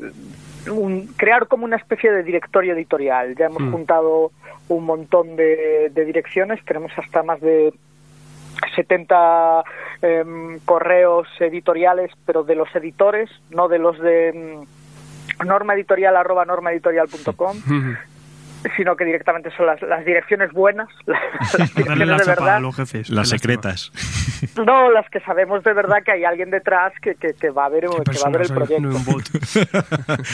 un- 0.69 1.07
crear 1.15 1.47
como 1.47 1.63
una 1.65 1.77
especie 1.77 2.11
de 2.11 2.23
directorio 2.23 2.73
editorial. 2.73 3.35
Ya 3.35 3.45
hemos 3.45 3.61
Mm. 3.61 3.71
juntado 3.71 4.31
un 4.67 4.83
montón 4.83 5.35
de, 5.35 5.89
de 5.91 6.05
direcciones, 6.05 6.63
tenemos 6.65 6.91
hasta 6.97 7.23
más 7.23 7.39
de 7.39 7.73
70 8.75 9.63
em, 10.01 10.59
correos 10.65 11.27
editoriales, 11.39 12.11
pero 12.25 12.43
de 12.43 12.55
los 12.55 12.73
editores, 12.75 13.29
no 13.51 13.67
de 13.67 13.79
los 13.79 13.99
de 13.99 14.33
mm, 14.33 14.84
normaeditorial 15.45 16.15
arroba 16.15 16.45
normaeditorial.com, 16.45 17.57
sino 18.75 18.95
que 18.95 19.05
directamente 19.05 19.51
son 19.55 19.67
las, 19.67 19.81
las 19.83 20.03
direcciones 20.05 20.51
buenas, 20.51 20.89
las, 21.05 21.19
las 21.59 21.73
Darle 21.73 22.05
direcciones 22.05 22.07
la 22.07 22.17
de 22.17 22.23
chapa 22.23 22.41
verdad. 22.41 22.55
a 22.55 22.59
los 22.59 22.75
jefes. 22.75 23.09
Las 23.09 23.31
Qué 23.31 23.37
secretas. 23.37 23.91
No, 24.65 24.91
las 24.91 25.09
que 25.09 25.19
sabemos 25.21 25.63
de 25.63 25.73
verdad 25.73 26.03
que 26.03 26.11
hay 26.11 26.23
alguien 26.25 26.49
detrás 26.49 26.93
que, 27.01 27.15
que, 27.15 27.33
que 27.33 27.49
va 27.49 27.65
a 27.65 27.69
ver, 27.69 27.85
que 27.85 28.19
va 28.19 28.27
a 28.27 28.29
ver 28.29 28.41
el 28.41 28.53
proyecto. 28.53 28.81
no 28.81 28.95
un 28.97 29.05
bot. 29.05 29.23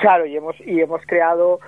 Claro, 0.00 0.24
y 0.26 0.36
hemos 0.36 0.58
y 0.60 0.80
hemos 0.80 1.02
creado 1.06 1.60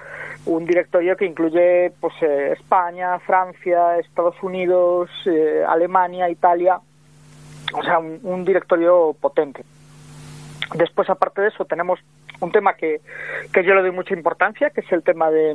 un 0.46 0.64
directorio 0.64 1.14
que 1.16 1.26
incluye 1.26 1.92
pues 2.00 2.14
eh, 2.22 2.52
España, 2.58 3.18
Francia, 3.20 3.98
Estados 3.98 4.34
Unidos, 4.42 5.10
eh, 5.26 5.62
Alemania, 5.68 6.28
Italia, 6.30 6.80
o 7.74 7.82
sea, 7.82 7.98
un, 7.98 8.18
un 8.22 8.44
directorio 8.44 9.14
potente. 9.20 9.62
Después, 10.74 11.08
aparte 11.10 11.42
de 11.42 11.48
eso, 11.48 11.64
tenemos 11.66 12.00
un 12.40 12.52
tema 12.52 12.74
que, 12.74 13.00
que 13.52 13.64
yo 13.64 13.74
le 13.74 13.82
doy 13.82 13.90
mucha 13.90 14.14
importancia, 14.14 14.70
que 14.70 14.80
es 14.80 14.92
el 14.92 15.02
tema 15.02 15.30
de, 15.30 15.54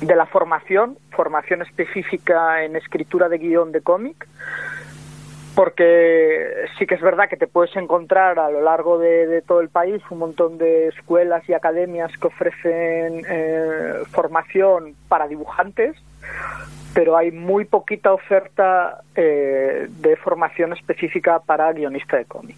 de 0.00 0.16
la 0.16 0.26
formación, 0.26 0.96
formación 1.10 1.62
específica 1.62 2.64
en 2.64 2.76
escritura 2.76 3.28
de 3.28 3.38
guion 3.38 3.72
de 3.72 3.80
cómic, 3.80 4.26
porque 5.54 6.66
sí 6.78 6.86
que 6.86 6.96
es 6.96 7.00
verdad 7.00 7.28
que 7.28 7.36
te 7.36 7.46
puedes 7.46 7.74
encontrar 7.76 8.38
a 8.38 8.50
lo 8.50 8.60
largo 8.60 8.98
de, 8.98 9.26
de 9.26 9.40
todo 9.40 9.60
el 9.60 9.68
país 9.68 10.02
un 10.10 10.18
montón 10.18 10.58
de 10.58 10.88
escuelas 10.88 11.48
y 11.48 11.52
academias 11.52 12.10
que 12.18 12.26
ofrecen 12.26 13.24
eh, 13.28 14.02
formación 14.10 14.94
para 15.08 15.28
dibujantes, 15.28 15.96
pero 16.92 17.16
hay 17.16 17.30
muy 17.30 17.64
poquita 17.64 18.12
oferta 18.12 19.02
eh, 19.14 19.86
de 19.88 20.16
formación 20.16 20.72
específica 20.72 21.40
para 21.40 21.72
guionista 21.72 22.16
de 22.16 22.24
cómic. 22.24 22.56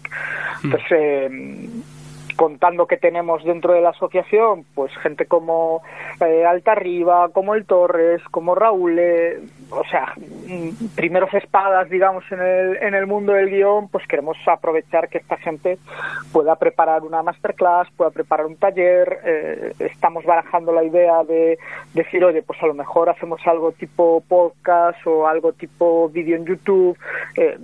Entonces, 0.63 0.91
eh, 0.91 1.69
contando 2.37 2.85
que 2.87 2.95
tenemos 2.95 3.43
dentro 3.43 3.73
de 3.73 3.81
la 3.81 3.89
asociación, 3.89 4.63
pues 4.75 4.95
gente 4.99 5.25
como 5.25 5.81
eh, 6.25 6.45
Alta 6.45 6.75
Riva, 6.75 7.29
como 7.33 7.55
el 7.55 7.65
Torres, 7.65 8.21
como 8.31 8.55
Raúl, 8.55 8.97
eh, 8.99 9.39
o 9.71 9.83
sea, 9.85 10.13
mm, 10.15 10.95
primeros 10.95 11.33
espadas, 11.33 11.89
digamos, 11.89 12.23
en 12.31 12.39
el, 12.39 12.77
en 12.77 12.93
el 12.93 13.07
mundo 13.07 13.33
del 13.33 13.49
guion, 13.49 13.89
pues 13.89 14.07
queremos 14.07 14.37
aprovechar 14.45 15.09
que 15.09 15.17
esta 15.17 15.37
gente 15.37 15.79
pueda 16.31 16.55
preparar 16.55 17.03
una 17.03 17.23
masterclass, 17.23 17.89
pueda 17.97 18.11
preparar 18.11 18.45
un 18.45 18.55
taller, 18.55 19.19
eh, 19.25 19.73
estamos 19.79 20.23
barajando 20.23 20.71
la 20.71 20.83
idea 20.83 21.23
de 21.23 21.57
decir, 21.93 22.23
oye, 22.23 22.43
pues 22.43 22.61
a 22.61 22.67
lo 22.67 22.75
mejor 22.75 23.09
hacemos 23.09 23.41
algo 23.45 23.71
tipo 23.71 24.23
podcast 24.27 25.05
o 25.07 25.27
algo 25.27 25.53
tipo 25.53 26.07
vídeo 26.09 26.37
en 26.37 26.45
YouTube, 26.45 26.97
eh, 27.35 27.57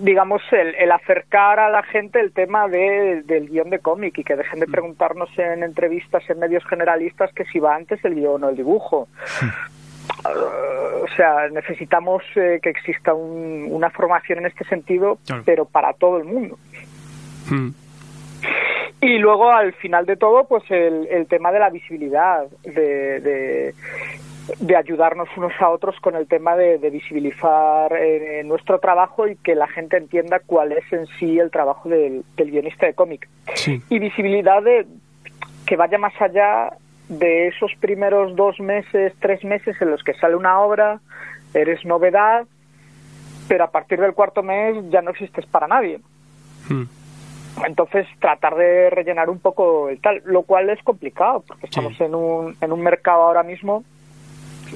digamos, 0.00 0.42
el, 0.52 0.74
el 0.76 0.92
acercar 0.92 1.58
a 1.58 1.68
la 1.70 1.82
gente 1.82 2.20
el 2.20 2.32
tema 2.32 2.68
de, 2.68 3.22
del 3.24 3.48
guion 3.48 3.70
de 3.70 3.78
cómic 3.80 4.16
y 4.18 4.24
que 4.24 4.36
dejen 4.36 4.60
de 4.60 4.66
preguntarnos 4.66 5.28
en 5.38 5.62
entrevistas 5.62 6.22
en 6.30 6.38
medios 6.38 6.64
generalistas 6.66 7.32
que 7.34 7.44
si 7.46 7.58
va 7.58 7.74
antes 7.74 8.04
el 8.04 8.14
guion 8.14 8.44
o 8.44 8.48
el 8.50 8.56
dibujo. 8.56 9.08
Uh, 10.24 11.04
o 11.04 11.08
sea, 11.16 11.48
necesitamos 11.50 12.22
eh, 12.36 12.60
que 12.62 12.70
exista 12.70 13.14
un- 13.14 13.68
una 13.70 13.90
formación 13.90 14.38
en 14.40 14.46
este 14.46 14.64
sentido, 14.64 15.18
Claro. 15.26 15.42
pero 15.44 15.64
para 15.64 15.92
todo 15.94 16.18
el 16.18 16.24
mundo. 16.24 16.58
Mm. 17.50 17.70
Y 19.02 19.18
luego, 19.18 19.50
al 19.50 19.72
final 19.74 20.04
de 20.04 20.16
todo, 20.16 20.44
pues 20.46 20.62
el, 20.70 21.06
el 21.10 21.26
tema 21.26 21.50
de 21.52 21.58
la 21.58 21.70
visibilidad, 21.70 22.46
de, 22.64 23.20
de, 23.20 23.74
de 24.58 24.76
ayudarnos 24.76 25.28
unos 25.36 25.52
a 25.60 25.68
otros 25.68 25.98
con 26.00 26.16
el 26.16 26.26
tema 26.26 26.56
de, 26.56 26.78
de 26.78 26.90
visibilizar 26.90 27.92
eh, 27.92 28.42
nuestro 28.44 28.78
trabajo 28.78 29.28
y 29.28 29.36
que 29.36 29.54
la 29.54 29.68
gente 29.68 29.96
entienda 29.96 30.40
cuál 30.44 30.72
es 30.72 30.92
en 30.92 31.06
sí 31.18 31.38
el 31.38 31.50
trabajo 31.50 31.88
del, 31.88 32.24
del 32.36 32.50
guionista 32.50 32.86
de 32.86 32.94
cómic. 32.94 33.28
Sí. 33.54 33.82
Y 33.88 33.98
visibilidad 33.98 34.62
de 34.62 34.86
que 35.66 35.76
vaya 35.76 35.98
más 35.98 36.14
allá 36.20 36.70
de 37.08 37.48
esos 37.48 37.72
primeros 37.80 38.34
dos 38.36 38.58
meses, 38.60 39.12
tres 39.20 39.44
meses 39.44 39.76
en 39.80 39.90
los 39.90 40.02
que 40.02 40.14
sale 40.14 40.36
una 40.36 40.60
obra, 40.60 41.00
eres 41.54 41.84
novedad, 41.84 42.46
pero 43.48 43.64
a 43.64 43.70
partir 43.70 44.00
del 44.00 44.14
cuarto 44.14 44.42
mes 44.42 44.76
ya 44.90 45.02
no 45.02 45.10
existes 45.10 45.44
para 45.46 45.66
nadie. 45.66 46.00
Mm. 46.68 46.84
Entonces, 47.66 48.06
tratar 48.20 48.54
de 48.54 48.90
rellenar 48.90 49.28
un 49.28 49.40
poco 49.40 49.88
el 49.88 50.00
tal, 50.00 50.22
lo 50.24 50.42
cual 50.42 50.70
es 50.70 50.82
complicado, 50.82 51.44
porque 51.46 51.66
estamos 51.66 52.00
en, 52.00 52.14
un, 52.14 52.56
en 52.60 52.72
un 52.72 52.80
mercado 52.80 53.22
ahora 53.22 53.42
mismo 53.42 53.84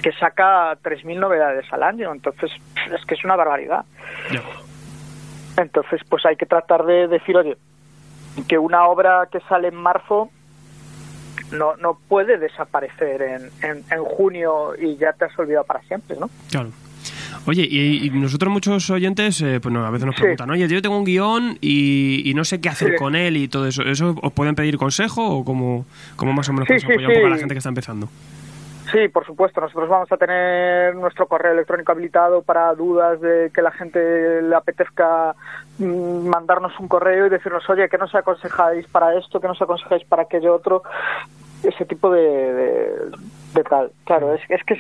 que 0.03 0.13
saca 0.13 0.77
3.000 0.83 1.19
novedades 1.19 1.67
al 1.73 1.83
año, 1.83 2.13
entonces 2.13 2.51
es 2.93 3.05
que 3.07 3.15
es 3.15 3.25
una 3.25 3.37
barbaridad. 3.37 3.85
Entonces, 5.57 6.01
pues 6.09 6.25
hay 6.27 6.37
que 6.37 6.47
tratar 6.47 6.85
de 6.85 7.07
decir, 7.09 7.37
oye, 7.37 7.57
que 8.49 8.59
una 8.59 8.85
obra 8.87 9.29
que 9.31 9.41
sale 9.49 9.69
en 9.69 9.77
marzo 9.77 10.31
no, 11.53 11.77
no 11.77 11.97
puede 12.09 12.39
desaparecer 12.39 13.23
en, 13.23 13.51
en, 13.63 13.85
en 13.91 14.05
junio 14.05 14.73
y 14.81 14.97
ya 14.97 15.13
te 15.13 15.27
has 15.27 15.39
olvidado 15.39 15.65
para 15.65 15.81
siempre, 15.83 16.17
¿no? 16.19 16.29
Claro. 16.51 16.71
Oye, 17.47 17.69
y, 17.71 18.07
y 18.07 18.11
nosotros 18.11 18.51
muchos 18.53 18.89
oyentes, 18.91 19.41
eh, 19.43 19.61
pues 19.61 19.73
no, 19.73 19.87
a 19.87 19.91
veces 19.91 20.07
nos 20.07 20.17
Sí. 20.17 20.23
preguntan, 20.23 20.51
oye, 20.51 20.67
yo 20.67 20.81
tengo 20.81 20.97
un 20.97 21.05
guion 21.05 21.59
y, 21.61 22.23
y 22.29 22.35
no 22.35 22.45
sé 22.45 22.61
qué 22.61 22.71
hacer 22.71 22.93
Sí. 22.93 22.97
con 22.97 23.15
él 23.15 23.37
y 23.37 23.47
todo 23.49 23.69
eso. 23.69 23.83
¿Eso 23.83 24.17
os 24.23 24.33
pueden 24.33 24.55
pedir 24.55 24.79
consejo 24.79 25.25
o 25.29 25.45
cómo, 25.45 25.85
cómo 26.17 26.33
más 26.33 26.49
o 26.49 26.53
menos 26.55 26.67
Sí, 26.67 26.75
apoyar 26.83 27.11
un 27.11 27.15
poco 27.15 27.27
a 27.27 27.31
la 27.31 27.37
gente 27.37 27.55
que 27.55 27.59
está 27.59 27.69
empezando? 27.69 28.09
Sí, 28.95 29.09
por 29.09 29.27
supuesto. 29.27 29.61
Nosotros 29.61 29.89
vamos 29.89 30.13
a 30.13 30.17
tener 30.17 30.95
nuestro 30.95 31.27
correo 31.27 31.53
electrónico 31.53 31.91
habilitado 31.91 32.43
para 32.43 32.73
dudas 32.75 33.21
de 33.21 33.51
que 33.53 33.61
la 33.61 33.73
gente 33.73 34.41
le 34.41 34.55
apetezca 34.55 35.35
mm, 35.79 36.29
mandarnos 36.29 36.79
un 36.79 36.87
correo 36.87 37.27
y 37.27 37.31
decirnos, 37.31 37.69
oye, 37.69 37.89
¿qué 37.89 37.99
nos 37.99 38.15
aconsejáis 38.15 38.87
para 38.87 39.19
esto? 39.19 39.41
¿Qué 39.41 39.49
nos 39.49 39.61
aconsejáis 39.61 40.05
para 40.05 40.23
aquello 40.23 40.55
otro? 40.55 40.85
Ese 41.65 41.85
tipo 41.87 42.09
de, 42.09 43.11
de, 43.53 43.65
tal. 43.65 43.91
Claro, 44.05 44.33
es, 44.33 44.43
es 44.49 44.63
que 44.63 44.77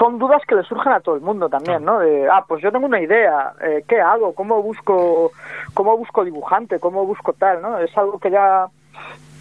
son 0.00 0.18
dudas 0.18 0.42
que 0.48 0.56
le 0.56 0.64
surgen 0.64 0.94
a 0.94 1.00
todo 1.00 1.14
el 1.14 1.20
mundo 1.20 1.48
también, 1.48 1.84
¿no? 1.84 2.00
De, 2.00 2.28
ah, 2.28 2.44
pues 2.48 2.60
yo 2.60 2.72
tengo 2.72 2.86
una 2.86 3.00
idea, 3.00 3.52
eh, 3.60 3.84
¿qué 3.86 4.00
hago? 4.00 4.34
¿Cómo 4.34 4.60
busco, 4.62 5.30
cómo 5.74 5.96
busco 5.96 6.24
dibujante? 6.24 6.80
¿Cómo 6.80 7.06
busco 7.06 7.34
tal? 7.34 7.62
¿no? 7.62 7.78
Es 7.78 7.96
algo 7.96 8.18
que 8.18 8.32
ya 8.32 8.66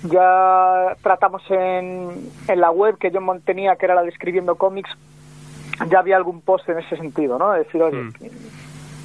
ya 0.04 0.96
tratamos 1.02 1.44
en, 1.50 2.30
en 2.48 2.60
la 2.62 2.72
web 2.72 2.98
que 2.98 3.12
yo 3.12 3.22
mon- 3.22 3.42
tenía, 3.42 3.76
que 3.76 3.86
era 3.86 3.96
la 3.96 4.04
de 4.04 4.10
Escribiendo 4.10 4.56
Cómics, 4.56 4.90
ya 5.90 6.00
había 6.00 6.16
algún 6.18 6.42
post 6.42 6.68
en 6.70 6.80
ese 6.80 6.98
sentido, 6.98 7.38
¿no? 7.40 7.52
De 7.52 7.60
decir, 7.60 7.82
oye, 7.82 8.12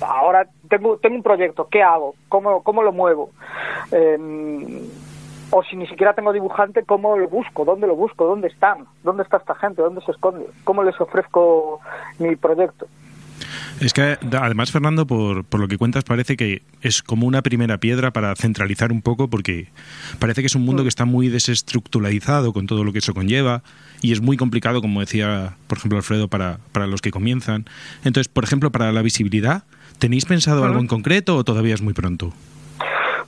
ahora 0.00 0.46
tengo, 0.68 0.98
tengo 0.98 1.16
un 1.16 1.22
proyecto, 1.22 1.68
¿qué 1.70 1.82
hago? 1.82 2.14
¿Cómo, 2.28 2.62
cómo 2.62 2.82
lo 2.82 2.92
muevo? 2.92 3.30
Eh, 3.92 4.88
o 5.50 5.62
si 5.62 5.76
ni 5.76 5.86
siquiera 5.86 6.12
tengo 6.12 6.32
dibujante, 6.32 6.82
¿cómo 6.84 7.16
lo 7.16 7.28
busco? 7.28 7.64
¿Dónde 7.64 7.86
lo 7.86 7.94
busco? 7.94 8.24
¿Dónde 8.26 8.48
están? 8.48 8.86
¿Dónde 9.04 9.22
está 9.22 9.36
esta 9.36 9.54
gente? 9.54 9.80
¿Dónde 9.80 10.00
se 10.02 10.10
esconde? 10.10 10.46
¿Cómo 10.64 10.82
les 10.82 11.00
ofrezco 11.00 11.80
mi 12.18 12.34
proyecto? 12.36 12.86
Es 13.80 13.92
que 13.92 14.18
además, 14.32 14.70
Fernando, 14.70 15.06
por, 15.06 15.44
por 15.44 15.60
lo 15.60 15.68
que 15.68 15.78
cuentas, 15.78 16.04
parece 16.04 16.36
que 16.36 16.62
es 16.82 17.02
como 17.02 17.26
una 17.26 17.42
primera 17.42 17.78
piedra 17.78 18.12
para 18.12 18.34
centralizar 18.36 18.92
un 18.92 19.02
poco, 19.02 19.28
porque 19.28 19.68
parece 20.18 20.42
que 20.42 20.46
es 20.46 20.54
un 20.54 20.62
mundo 20.62 20.82
que 20.82 20.88
está 20.88 21.04
muy 21.04 21.28
desestructuralizado 21.28 22.52
con 22.52 22.66
todo 22.66 22.84
lo 22.84 22.92
que 22.92 23.00
eso 23.00 23.14
conlleva 23.14 23.62
y 24.02 24.12
es 24.12 24.20
muy 24.20 24.36
complicado, 24.36 24.80
como 24.80 25.00
decía, 25.00 25.56
por 25.66 25.78
ejemplo, 25.78 25.98
Alfredo, 25.98 26.28
para, 26.28 26.58
para 26.72 26.86
los 26.86 27.00
que 27.00 27.10
comienzan. 27.10 27.66
Entonces, 28.04 28.28
por 28.28 28.44
ejemplo, 28.44 28.70
para 28.70 28.92
la 28.92 29.02
visibilidad, 29.02 29.64
¿tenéis 29.98 30.24
pensado 30.24 30.64
algo 30.64 30.80
en 30.80 30.86
concreto 30.86 31.36
o 31.36 31.44
todavía 31.44 31.74
es 31.74 31.82
muy 31.82 31.94
pronto? 31.94 32.32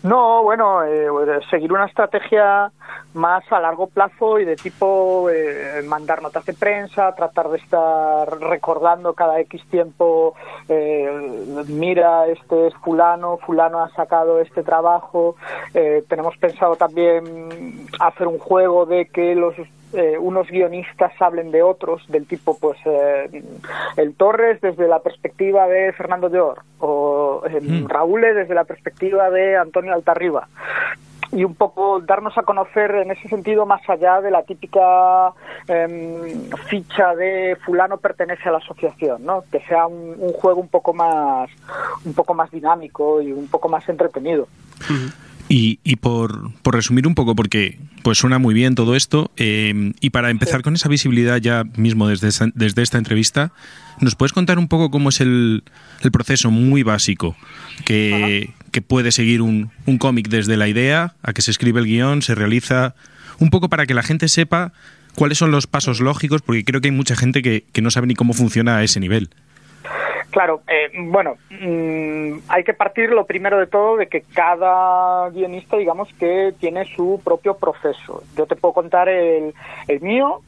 No, 0.03 0.43
bueno, 0.45 0.85
eh, 0.85 1.09
seguir 1.51 1.73
una 1.73 1.87
estrategia 1.87 2.71
más 3.15 3.43
a 3.51 3.61
largo 3.61 3.89
plazo 3.89 4.39
y 4.39 4.45
de 4.45 4.57
tipo 4.57 5.29
eh, 5.31 5.83
mandar 5.87 6.23
notas 6.23 6.45
de 6.47 6.55
prensa, 6.55 7.15
tratar 7.15 7.49
de 7.49 7.59
estar 7.59 8.39
recordando 8.39 9.15
cada 9.15 9.41
X 9.41 9.63
tiempo, 9.71 10.35
eh, 10.69 11.45
mira, 11.69 12.27
este 12.27 12.69
es 12.69 12.75
fulano, 12.75 13.39
fulano 13.39 13.81
ha 13.81 13.91
sacado 13.91 14.41
este 14.41 14.63
trabajo. 14.63 15.37
Eh, 15.75 16.05
tenemos 16.09 16.37
pensado 16.37 16.77
también 16.77 17.87
hacer 17.99 18.27
un 18.27 18.39
juego 18.39 18.87
de 18.87 19.07
que 19.07 19.35
los 19.35 19.55
eh, 19.93 20.19
unos 20.19 20.49
guionistas 20.49 21.13
hablen 21.21 21.51
de 21.51 21.63
otros, 21.63 22.07
del 22.09 22.27
tipo, 22.27 22.59
pues, 22.59 22.79
eh, 22.85 23.43
el 23.97 24.15
Torres 24.15 24.61
desde 24.61 24.87
la 24.87 24.99
perspectiva 25.01 25.67
de 25.67 25.93
Fernando 25.93 26.29
Llor, 26.29 26.63
o 26.81 27.43
eh, 27.49 27.85
Raúl 27.87 28.21
desde 28.21 28.55
la 28.55 28.65
perspectiva 28.65 29.31
de 29.31 29.57
Antonio 29.57 29.95
Altarriba. 29.95 30.49
y 31.31 31.45
un 31.45 31.55
poco 31.55 32.01
darnos 32.01 32.37
a 32.39 32.43
conocer 32.43 32.91
en 32.97 33.11
ese 33.11 33.29
sentido 33.29 33.67
más 33.67 33.83
allá 33.89 34.21
de 34.23 34.31
la 34.31 34.43
típica 34.45 35.33
em, 35.67 36.51
ficha 36.69 37.15
de 37.15 37.57
fulano 37.65 37.99
pertenece 37.99 38.49
a 38.49 38.53
la 38.53 38.59
asociación, 38.59 39.25
¿no? 39.27 39.45
Que 39.53 39.61
sea 39.61 39.87
un, 39.87 40.17
un 40.19 40.33
juego 40.33 40.61
un 40.61 40.69
poco 40.69 40.95
más 40.95 41.51
un 42.05 42.15
poco 42.15 42.33
más 42.33 42.51
dinámico 42.51 43.21
y 43.21 43.33
un 43.33 43.47
poco 43.49 43.69
más 43.69 43.87
entretenido. 43.89 44.49
Y, 45.51 45.79
y 45.83 45.97
por, 45.97 46.53
por 46.61 46.75
resumir 46.75 47.07
un 47.07 47.15
poco, 47.15 47.35
porque 47.35 47.79
pues 48.03 48.19
suena 48.19 48.39
muy 48.39 48.53
bien 48.55 48.75
todo 48.75 48.95
esto, 48.95 49.31
eh, 49.39 49.93
y 50.01 50.11
para 50.11 50.29
empezar 50.31 50.61
con 50.63 50.75
esa 50.75 50.91
visibilidad 50.91 51.39
ya 51.39 51.65
mismo 51.77 52.07
desde, 52.07 52.29
esta- 52.29 52.51
desde 52.55 52.83
esta 52.83 52.99
entrevista, 52.99 53.53
¿nos 54.01 54.15
puedes 54.15 54.33
contar 54.35 54.59
un 54.59 54.69
poco 54.69 54.91
cómo 54.91 55.09
es 55.09 55.21
el, 55.23 55.63
el 56.03 56.11
proceso 56.13 56.51
muy 56.51 56.83
básico 56.83 57.35
que, 57.87 58.51
que 58.73 58.83
puede 58.83 59.11
seguir 59.11 59.41
un, 59.41 59.71
un 59.87 59.97
cómic 59.99 60.29
desde 60.29 60.57
la 60.59 60.69
idea 60.69 61.15
a 61.23 61.33
que 61.33 61.41
se 61.43 61.51
escribe 61.51 61.81
el 61.81 61.87
guion, 61.87 62.21
se 62.23 62.35
realiza, 62.35 62.95
un 63.39 63.49
poco 63.51 63.69
para 63.71 63.87
que 63.87 63.95
la 63.95 64.03
gente 64.03 64.29
sepa 64.29 64.73
cuáles 65.15 65.39
son 65.39 65.51
los 65.51 65.67
pasos 65.67 66.01
lógicos, 66.01 66.43
porque 66.43 66.63
creo 66.65 66.81
que 66.83 66.89
hay 66.89 66.95
mucha 66.95 67.17
gente 67.17 67.41
que, 67.43 67.65
que 67.73 67.81
no 67.83 67.91
sabe 67.91 68.07
ni 68.07 68.15
cómo 68.15 68.35
funciona 68.35 68.77
a 68.77 68.85
ese 68.85 69.01
nivel. 69.01 69.31
Claro, 70.31 70.61
eh, 70.69 70.91
bueno, 70.95 71.37
mm, 71.51 72.41
hay 72.49 72.63
que 72.65 72.75
partir 72.75 73.11
lo 73.11 73.25
primero 73.25 73.59
de 73.59 73.67
todo 73.67 73.97
de 73.97 74.09
que 74.09 74.23
cada 74.23 75.31
guionista, 75.31 75.77
digamos, 75.79 76.09
que 76.19 76.55
tiene 76.61 76.85
su 76.95 77.21
propio 77.25 77.55
proceso. 77.57 78.23
Yo 78.37 78.47
te 78.47 78.57
puedo 78.57 78.75
contar 78.75 79.09
el, 79.09 79.55
el 79.87 80.01
mío 80.03 80.43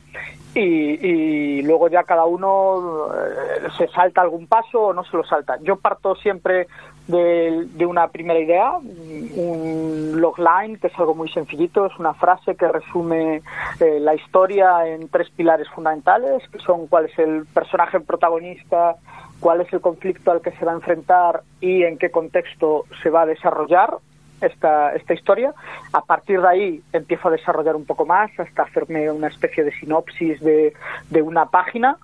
y, 0.54 0.60
y 0.60 1.62
luego 1.62 1.88
ya 1.88 2.02
cada 2.02 2.24
uno 2.24 3.08
eh, 3.14 3.68
se 3.78 3.88
salta 3.88 4.20
algún 4.20 4.46
paso 4.46 4.80
o 4.80 4.92
no 4.92 5.02
se 5.04 5.16
lo 5.16 5.24
salta. 5.24 5.58
Yo 5.62 5.76
parto 5.76 6.14
siempre 6.16 6.66
de, 7.10 7.86
una 7.86 8.08
primera 8.08 8.38
idea, 8.38 8.72
un 8.78 10.20
logline, 10.20 10.78
que 10.78 10.88
es 10.88 10.98
algo 10.98 11.14
muy 11.14 11.28
sencillito, 11.30 11.86
es 11.86 11.98
una 11.98 12.14
frase 12.14 12.54
que 12.54 12.68
resume 12.68 13.42
eh, 13.80 14.00
la 14.00 14.14
historia 14.14 14.86
en 14.86 15.08
tres 15.08 15.30
pilares 15.30 15.68
fundamentales, 15.70 16.42
que 16.50 16.58
son 16.58 16.86
cuál 16.86 17.06
es 17.06 17.18
el 17.18 17.46
personaje 17.46 18.00
protagonista, 18.00 18.96
cuál 19.40 19.60
es 19.62 19.72
el 19.72 19.80
conflicto 19.80 20.30
al 20.30 20.40
que 20.40 20.52
se 20.52 20.64
va 20.64 20.72
a 20.72 20.76
enfrentar 20.76 21.42
y 21.60 21.82
en 21.82 21.98
qué 21.98 22.10
contexto 22.10 22.84
se 23.02 23.10
va 23.10 23.22
a 23.22 23.26
desarrollar 23.26 23.96
esta, 24.40 24.94
esta 24.94 25.14
historia. 25.14 25.52
A 25.92 26.02
partir 26.02 26.40
de 26.40 26.48
ahí 26.48 26.82
empiezo 26.92 27.28
a 27.28 27.32
desarrollar 27.32 27.76
un 27.76 27.84
poco 27.84 28.06
más 28.06 28.30
hasta 28.38 28.62
hacerme 28.62 29.10
una 29.10 29.28
especie 29.28 29.64
de 29.64 29.72
sinopsis 29.72 30.40
de, 30.40 30.74
de 31.10 31.22
una 31.22 31.46
página 31.46 31.98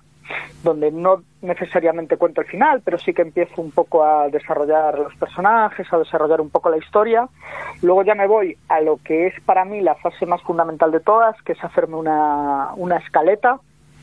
donde 0.63 0.91
no 0.91 1.23
necesariamente 1.41 2.17
cuento 2.17 2.41
el 2.41 2.47
final, 2.47 2.81
pero 2.83 2.97
sí 2.97 3.13
que 3.13 3.21
empiezo 3.21 3.61
un 3.61 3.71
poco 3.71 4.03
a 4.03 4.27
desarrollar 4.29 4.97
los 4.99 5.15
personajes, 5.15 5.91
a 5.91 5.97
desarrollar 5.97 6.41
un 6.41 6.49
poco 6.49 6.69
la 6.69 6.77
historia. 6.77 7.27
Luego 7.81 8.03
ya 8.03 8.15
me 8.15 8.27
voy 8.27 8.57
a 8.69 8.81
lo 8.81 8.97
que 9.03 9.27
es 9.27 9.39
para 9.41 9.65
mí 9.65 9.81
la 9.81 9.95
fase 9.95 10.25
más 10.25 10.41
fundamental 10.41 10.91
de 10.91 10.99
todas, 10.99 11.41
que 11.43 11.53
es 11.53 11.63
hacerme 11.63 11.95
una, 11.95 12.71
una 12.75 12.97
escaleta. 12.97 13.59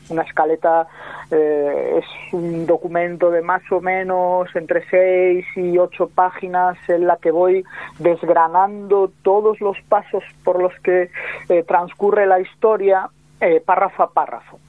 Una 0.07 0.21
escaleta 0.21 0.87
eh, 1.31 1.99
es 1.99 2.33
un 2.33 2.67
documento 2.67 3.31
de 3.31 3.41
más 3.41 3.63
o 3.71 3.81
menos 3.81 4.47
entre 4.55 4.87
seis 4.87 5.45
y 5.55 5.79
ocho 5.79 6.07
páginas 6.07 6.77
en 6.87 7.07
la 7.07 7.17
que 7.17 7.31
voy 7.31 7.63
desgranando 7.97 9.11
todos 9.23 9.59
los 9.61 9.81
pasos 9.89 10.23
por 10.43 10.61
los 10.61 10.73
que 10.83 11.09
eh, 11.49 11.63
transcurre 11.63 12.27
la 12.27 12.39
historia 12.39 13.09
eh, 13.39 13.63
párrafo 13.65 14.03
a 14.03 14.11
párrafo. 14.11 14.59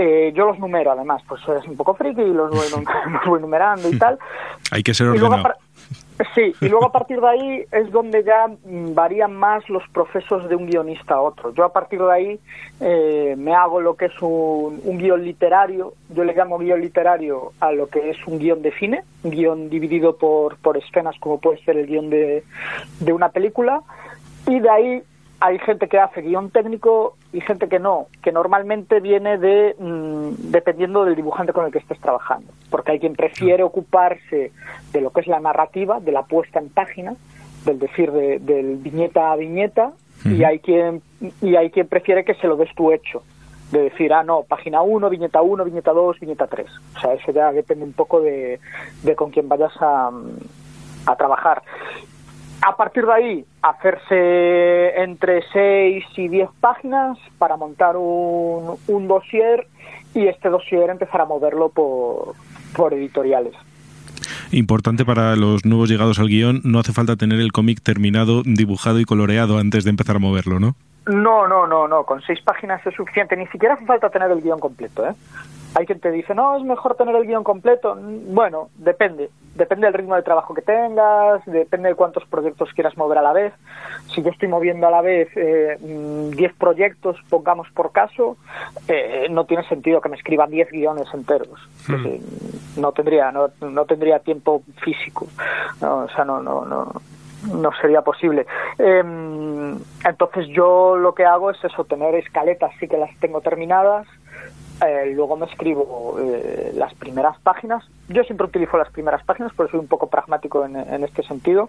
Eh, 0.00 0.32
yo 0.32 0.46
los 0.46 0.58
numero 0.60 0.92
además, 0.92 1.22
pues 1.26 1.40
es 1.48 1.66
un 1.66 1.76
poco 1.76 1.92
friki 1.94 2.20
y 2.22 2.32
los 2.32 2.50
voy, 2.50 2.66
num- 2.70 2.84
los 3.12 3.26
voy 3.26 3.40
numerando 3.40 3.88
y 3.90 3.98
tal. 3.98 4.16
Hay 4.70 4.82
que 4.84 4.94
ser 4.94 5.06
Y 5.08 5.18
luego 5.18 5.34
ordenado. 5.34 5.42
par- 5.42 5.56
Sí, 6.34 6.52
y 6.60 6.68
luego 6.68 6.86
a 6.86 6.92
partir 6.92 7.20
de 7.20 7.28
ahí 7.28 7.64
es 7.70 7.90
donde 7.92 8.24
ya 8.24 8.48
mm, 8.48 8.92
varían 8.94 9.34
más 9.36 9.68
los 9.68 9.82
procesos 9.90 10.48
de 10.48 10.56
un 10.56 10.66
guionista 10.66 11.14
a 11.14 11.20
otro. 11.20 11.54
Yo 11.54 11.64
a 11.64 11.72
partir 11.72 12.00
de 12.02 12.12
ahí 12.12 12.40
eh, 12.80 13.34
me 13.38 13.54
hago 13.54 13.80
lo 13.80 13.94
que 13.96 14.06
es 14.06 14.20
un, 14.20 14.80
un 14.84 14.98
guion 14.98 15.22
literario, 15.24 15.94
yo 16.10 16.24
le 16.24 16.34
llamo 16.34 16.58
guion 16.58 16.80
literario 16.80 17.52
a 17.60 17.70
lo 17.70 17.86
que 17.88 18.10
es 18.10 18.16
un 18.26 18.38
guion 18.40 18.62
de 18.62 18.72
cine, 18.72 19.02
un 19.22 19.30
guion 19.30 19.70
dividido 19.70 20.16
por, 20.16 20.56
por 20.58 20.76
escenas 20.76 21.14
como 21.20 21.38
puede 21.40 21.62
ser 21.64 21.76
el 21.76 21.86
guion 21.86 22.10
de, 22.10 22.42
de 22.98 23.12
una 23.12 23.28
película, 23.28 23.82
y 24.48 24.58
de 24.58 24.70
ahí 24.70 25.02
hay 25.40 25.58
gente 25.60 25.88
que 25.88 25.98
hace 25.98 26.22
guion 26.22 26.50
técnico 26.50 27.16
y 27.32 27.40
gente 27.40 27.68
que 27.68 27.78
no, 27.78 28.06
que 28.22 28.32
normalmente 28.32 29.00
viene 29.00 29.38
de 29.38 29.76
mm, 29.78 30.50
dependiendo 30.50 31.04
del 31.04 31.14
dibujante 31.14 31.52
con 31.52 31.64
el 31.66 31.72
que 31.72 31.78
estés 31.78 32.00
trabajando, 32.00 32.52
porque 32.70 32.92
hay 32.92 32.98
quien 32.98 33.14
prefiere 33.14 33.62
ocuparse 33.62 34.52
de 34.92 35.00
lo 35.00 35.10
que 35.10 35.20
es 35.20 35.26
la 35.26 35.40
narrativa, 35.40 36.00
de 36.00 36.12
la 36.12 36.24
puesta 36.24 36.58
en 36.58 36.70
página, 36.70 37.14
del 37.64 37.78
decir 37.78 38.10
de, 38.10 38.38
del 38.40 38.76
viñeta 38.76 39.32
a 39.32 39.36
viñeta, 39.36 39.92
y 40.24 40.42
hay 40.42 40.58
quien 40.58 41.00
y 41.40 41.54
hay 41.54 41.70
quien 41.70 41.86
prefiere 41.86 42.24
que 42.24 42.34
se 42.34 42.48
lo 42.48 42.56
des 42.56 42.74
tú 42.74 42.90
hecho, 42.90 43.22
de 43.70 43.82
decir, 43.82 44.12
ah, 44.12 44.24
no, 44.24 44.42
página 44.42 44.82
1, 44.82 45.08
viñeta 45.10 45.40
1, 45.42 45.64
viñeta 45.64 45.92
2, 45.92 46.18
viñeta 46.18 46.48
3. 46.48 46.66
O 46.96 47.00
sea, 47.00 47.12
eso 47.14 47.30
ya 47.30 47.52
depende 47.52 47.84
un 47.84 47.92
poco 47.92 48.20
de, 48.20 48.58
de 49.02 49.14
con 49.14 49.30
quién 49.30 49.48
vayas 49.48 49.72
a, 49.80 50.10
a 51.06 51.16
trabajar. 51.16 51.62
A 52.68 52.76
partir 52.76 53.06
de 53.06 53.12
ahí, 53.14 53.44
hacerse 53.62 55.00
entre 55.00 55.42
6 55.54 56.04
y 56.18 56.28
10 56.28 56.50
páginas 56.60 57.16
para 57.38 57.56
montar 57.56 57.96
un, 57.96 58.76
un 58.86 59.08
dossier 59.08 59.66
y 60.14 60.26
este 60.26 60.50
dossier 60.50 60.90
empezar 60.90 61.22
a 61.22 61.24
moverlo 61.24 61.70
por, 61.70 62.34
por 62.76 62.92
editoriales. 62.92 63.54
Importante 64.52 65.06
para 65.06 65.34
los 65.34 65.64
nuevos 65.64 65.88
llegados 65.88 66.18
al 66.18 66.28
guion, 66.28 66.60
no 66.62 66.78
hace 66.78 66.92
falta 66.92 67.16
tener 67.16 67.40
el 67.40 67.52
cómic 67.52 67.80
terminado, 67.80 68.42
dibujado 68.44 69.00
y 69.00 69.06
coloreado 69.06 69.56
antes 69.56 69.84
de 69.84 69.90
empezar 69.90 70.16
a 70.16 70.18
moverlo, 70.18 70.60
¿no? 70.60 70.76
No, 71.08 71.48
no, 71.48 71.66
no, 71.66 71.88
no, 71.88 72.04
con 72.04 72.20
seis 72.20 72.40
páginas 72.42 72.86
es 72.86 72.94
suficiente. 72.94 73.34
Ni 73.34 73.46
siquiera 73.46 73.74
hace 73.74 73.86
falta 73.86 74.10
tener 74.10 74.30
el 74.30 74.42
guion 74.42 74.60
completo, 74.60 75.06
¿eh? 75.06 75.14
Hay 75.74 75.86
quien 75.86 76.00
te 76.00 76.10
dice, 76.10 76.34
no, 76.34 76.56
es 76.56 76.64
mejor 76.64 76.96
tener 76.96 77.14
el 77.16 77.26
guion 77.26 77.44
completo. 77.44 77.94
Mm, 77.94 78.34
Bueno, 78.34 78.68
depende. 78.76 79.30
Depende 79.54 79.86
del 79.86 79.94
ritmo 79.94 80.16
de 80.16 80.22
trabajo 80.22 80.54
que 80.54 80.62
tengas, 80.62 81.44
depende 81.46 81.88
de 81.88 81.94
cuántos 81.94 82.24
proyectos 82.26 82.72
quieras 82.74 82.96
mover 82.96 83.18
a 83.18 83.22
la 83.22 83.32
vez. 83.32 83.52
Si 84.14 84.22
yo 84.22 84.30
estoy 84.30 84.48
moviendo 84.48 84.86
a 84.86 84.90
la 84.90 85.00
vez 85.00 85.28
eh, 85.34 85.78
mm, 85.80 86.30
10 86.30 86.54
proyectos, 86.54 87.16
pongamos 87.30 87.68
por 87.70 87.90
caso, 87.92 88.36
eh, 88.86 89.28
no 89.30 89.46
tiene 89.46 89.66
sentido 89.68 90.00
que 90.02 90.10
me 90.10 90.16
escriban 90.16 90.50
10 90.50 90.70
guiones 90.70 91.08
enteros. 91.14 91.58
Decir, 91.88 92.20
no 92.76 92.92
tendría 92.92 93.32
no, 93.32 93.48
no 93.62 93.84
tendría 93.86 94.18
tiempo 94.18 94.62
físico. 94.82 95.26
No, 95.80 96.04
o 96.04 96.08
sea, 96.10 96.24
no, 96.24 96.42
no, 96.42 96.64
no, 96.64 96.92
no 97.42 97.70
sería 97.80 98.02
posible. 98.02 98.46
Em, 98.78 99.78
entonces 100.04 100.48
yo 100.48 100.96
lo 100.96 101.14
que 101.14 101.24
hago 101.24 101.50
es 101.50 101.62
eso, 101.64 101.84
tener 101.84 102.14
escaletas, 102.14 102.72
sí 102.80 102.88
que 102.88 102.96
las 102.96 103.14
tengo 103.18 103.40
terminadas, 103.40 104.06
eh, 104.86 105.12
luego 105.14 105.36
me 105.36 105.46
escribo 105.46 106.16
eh, 106.20 106.72
las 106.74 106.94
primeras 106.94 107.38
páginas. 107.40 107.84
Yo 108.08 108.22
siempre 108.24 108.46
utilizo 108.46 108.76
las 108.76 108.90
primeras 108.90 109.24
páginas, 109.24 109.52
porque 109.54 109.72
soy 109.72 109.80
un 109.80 109.88
poco 109.88 110.08
pragmático 110.08 110.64
en, 110.64 110.76
en 110.76 111.04
este 111.04 111.22
sentido. 111.24 111.68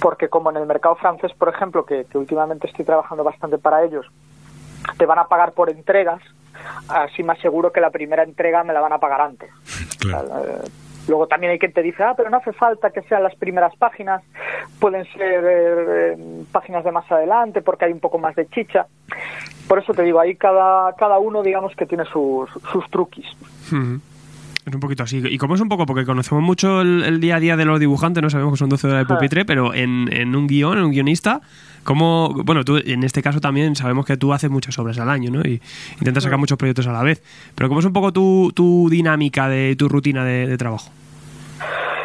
Porque 0.00 0.28
como 0.28 0.50
en 0.50 0.56
el 0.56 0.66
mercado 0.66 0.94
francés, 0.96 1.32
por 1.38 1.48
ejemplo, 1.48 1.84
que, 1.84 2.04
que 2.04 2.18
últimamente 2.18 2.66
estoy 2.66 2.84
trabajando 2.84 3.24
bastante 3.24 3.58
para 3.58 3.82
ellos, 3.82 4.06
te 4.98 5.06
van 5.06 5.18
a 5.18 5.24
pagar 5.24 5.52
por 5.52 5.70
entregas, 5.70 6.20
así 6.88 7.22
me 7.22 7.32
aseguro 7.32 7.72
que 7.72 7.80
la 7.80 7.90
primera 7.90 8.22
entrega 8.22 8.62
me 8.62 8.72
la 8.72 8.80
van 8.80 8.92
a 8.92 8.98
pagar 8.98 9.20
antes. 9.20 9.50
O 10.04 10.08
sea, 10.08 10.20
eh, 10.20 10.68
Luego 11.08 11.26
también 11.26 11.52
hay 11.52 11.58
quien 11.58 11.72
te 11.72 11.82
dice, 11.82 12.02
ah, 12.02 12.14
pero 12.16 12.30
no 12.30 12.38
hace 12.38 12.52
falta 12.52 12.90
que 12.90 13.02
sean 13.02 13.22
las 13.22 13.34
primeras 13.36 13.74
páginas, 13.76 14.22
pueden 14.80 15.04
ser 15.12 15.44
eh, 15.46 16.16
páginas 16.50 16.84
de 16.84 16.92
más 16.92 17.10
adelante 17.10 17.62
porque 17.62 17.84
hay 17.84 17.92
un 17.92 18.00
poco 18.00 18.18
más 18.18 18.34
de 18.34 18.46
chicha. 18.48 18.86
Por 19.68 19.78
eso 19.78 19.94
te 19.94 20.02
digo, 20.02 20.20
ahí 20.20 20.36
cada, 20.36 20.94
cada 20.94 21.18
uno 21.18 21.42
digamos 21.42 21.74
que 21.76 21.86
tiene 21.86 22.04
sus, 22.04 22.50
sus 22.72 22.88
truquis. 22.90 23.26
Es 24.66 24.74
un 24.74 24.80
poquito 24.80 25.04
así. 25.04 25.22
¿Y 25.24 25.38
cómo 25.38 25.54
es 25.54 25.60
un 25.60 25.68
poco? 25.68 25.86
Porque 25.86 26.04
conocemos 26.04 26.42
mucho 26.42 26.80
el, 26.80 27.04
el 27.04 27.20
día 27.20 27.36
a 27.36 27.40
día 27.40 27.56
de 27.56 27.64
los 27.64 27.78
dibujantes, 27.78 28.20
no 28.20 28.30
sabemos 28.30 28.54
que 28.54 28.58
son 28.58 28.68
12 28.68 28.88
horas 28.88 29.06
de 29.06 29.14
pupitre, 29.14 29.44
pero 29.44 29.72
en, 29.72 30.12
en 30.12 30.34
un 30.34 30.48
guion, 30.48 30.78
en 30.78 30.84
un 30.84 30.90
guionista, 30.90 31.40
¿cómo...? 31.84 32.34
Bueno, 32.44 32.64
tú 32.64 32.76
en 32.84 33.04
este 33.04 33.22
caso 33.22 33.40
también 33.40 33.76
sabemos 33.76 34.04
que 34.04 34.16
tú 34.16 34.32
haces 34.32 34.50
muchas 34.50 34.76
obras 34.80 34.98
al 34.98 35.08
año, 35.08 35.30
¿no? 35.30 35.40
Y 35.42 35.62
intentas 36.00 36.24
sacar 36.24 36.40
muchos 36.40 36.58
proyectos 36.58 36.88
a 36.88 36.92
la 36.92 37.04
vez. 37.04 37.22
Pero 37.54 37.68
¿cómo 37.68 37.78
es 37.78 37.86
un 37.86 37.92
poco 37.92 38.12
tu, 38.12 38.50
tu 38.56 38.88
dinámica, 38.90 39.48
de 39.48 39.76
tu 39.76 39.88
rutina 39.88 40.24
de, 40.24 40.48
de 40.48 40.58
trabajo? 40.58 40.90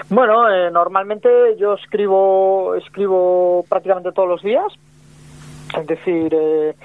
Bueno, 0.09 0.47
eh, 0.47 0.69
normalmente 0.71 1.29
yo 1.59 1.73
escribo, 1.73 2.75
escribo 2.75 3.65
prácticamente 3.67 4.11
todos 4.11 4.29
los 4.29 4.43
días. 4.43 4.71
Es 5.77 5.87
decir, 5.87 6.33
eh, 6.33 6.75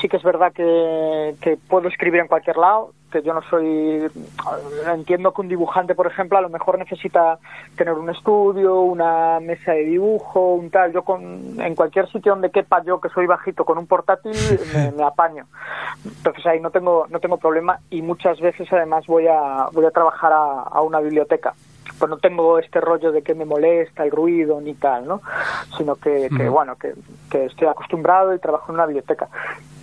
sí 0.00 0.08
que 0.08 0.16
es 0.16 0.22
verdad 0.22 0.52
que, 0.52 1.34
que 1.40 1.56
puedo 1.56 1.88
escribir 1.88 2.20
en 2.20 2.28
cualquier 2.28 2.56
lado, 2.56 2.92
que 3.10 3.22
yo 3.22 3.34
no 3.34 3.42
soy... 3.42 4.06
Entiendo 4.86 5.32
que 5.32 5.40
un 5.40 5.48
dibujante, 5.48 5.94
por 5.94 6.06
ejemplo, 6.06 6.38
a 6.38 6.42
lo 6.42 6.48
mejor 6.48 6.78
necesita 6.78 7.38
tener 7.76 7.94
un 7.94 8.10
estudio, 8.10 8.80
una 8.80 9.40
mesa 9.40 9.72
de 9.72 9.84
dibujo, 9.84 10.54
un 10.54 10.70
tal. 10.70 10.92
Yo 10.92 11.02
con, 11.02 11.60
en 11.60 11.74
cualquier 11.74 12.10
sitio 12.10 12.32
donde 12.32 12.50
quepa 12.50 12.82
yo, 12.84 13.00
que 13.00 13.08
soy 13.08 13.26
bajito, 13.26 13.64
con 13.64 13.78
un 13.78 13.86
portátil, 13.86 14.32
me, 14.74 14.92
me 14.92 15.04
apaño. 15.04 15.46
Entonces 16.04 16.44
ahí 16.46 16.60
no 16.60 16.70
tengo, 16.70 17.06
no 17.08 17.18
tengo 17.18 17.38
problema 17.38 17.80
y 17.90 18.02
muchas 18.02 18.38
veces 18.40 18.68
además 18.72 19.06
voy 19.06 19.26
a, 19.26 19.68
voy 19.72 19.86
a 19.86 19.90
trabajar 19.90 20.32
a, 20.32 20.62
a 20.62 20.80
una 20.82 21.00
biblioteca 21.00 21.54
pues 21.98 22.10
no 22.10 22.18
tengo 22.18 22.58
este 22.58 22.80
rollo 22.80 23.12
de 23.12 23.22
que 23.22 23.34
me 23.34 23.44
molesta 23.44 24.04
el 24.04 24.10
ruido 24.10 24.60
ni 24.60 24.74
tal, 24.74 25.06
¿no? 25.06 25.22
Sino 25.76 25.96
que, 25.96 26.28
que, 26.36 26.48
bueno, 26.48 26.76
que, 26.76 26.94
que 27.30 27.46
estoy 27.46 27.68
acostumbrado 27.68 28.34
y 28.34 28.38
trabajo 28.38 28.70
en 28.70 28.74
una 28.74 28.86
biblioteca. 28.86 29.28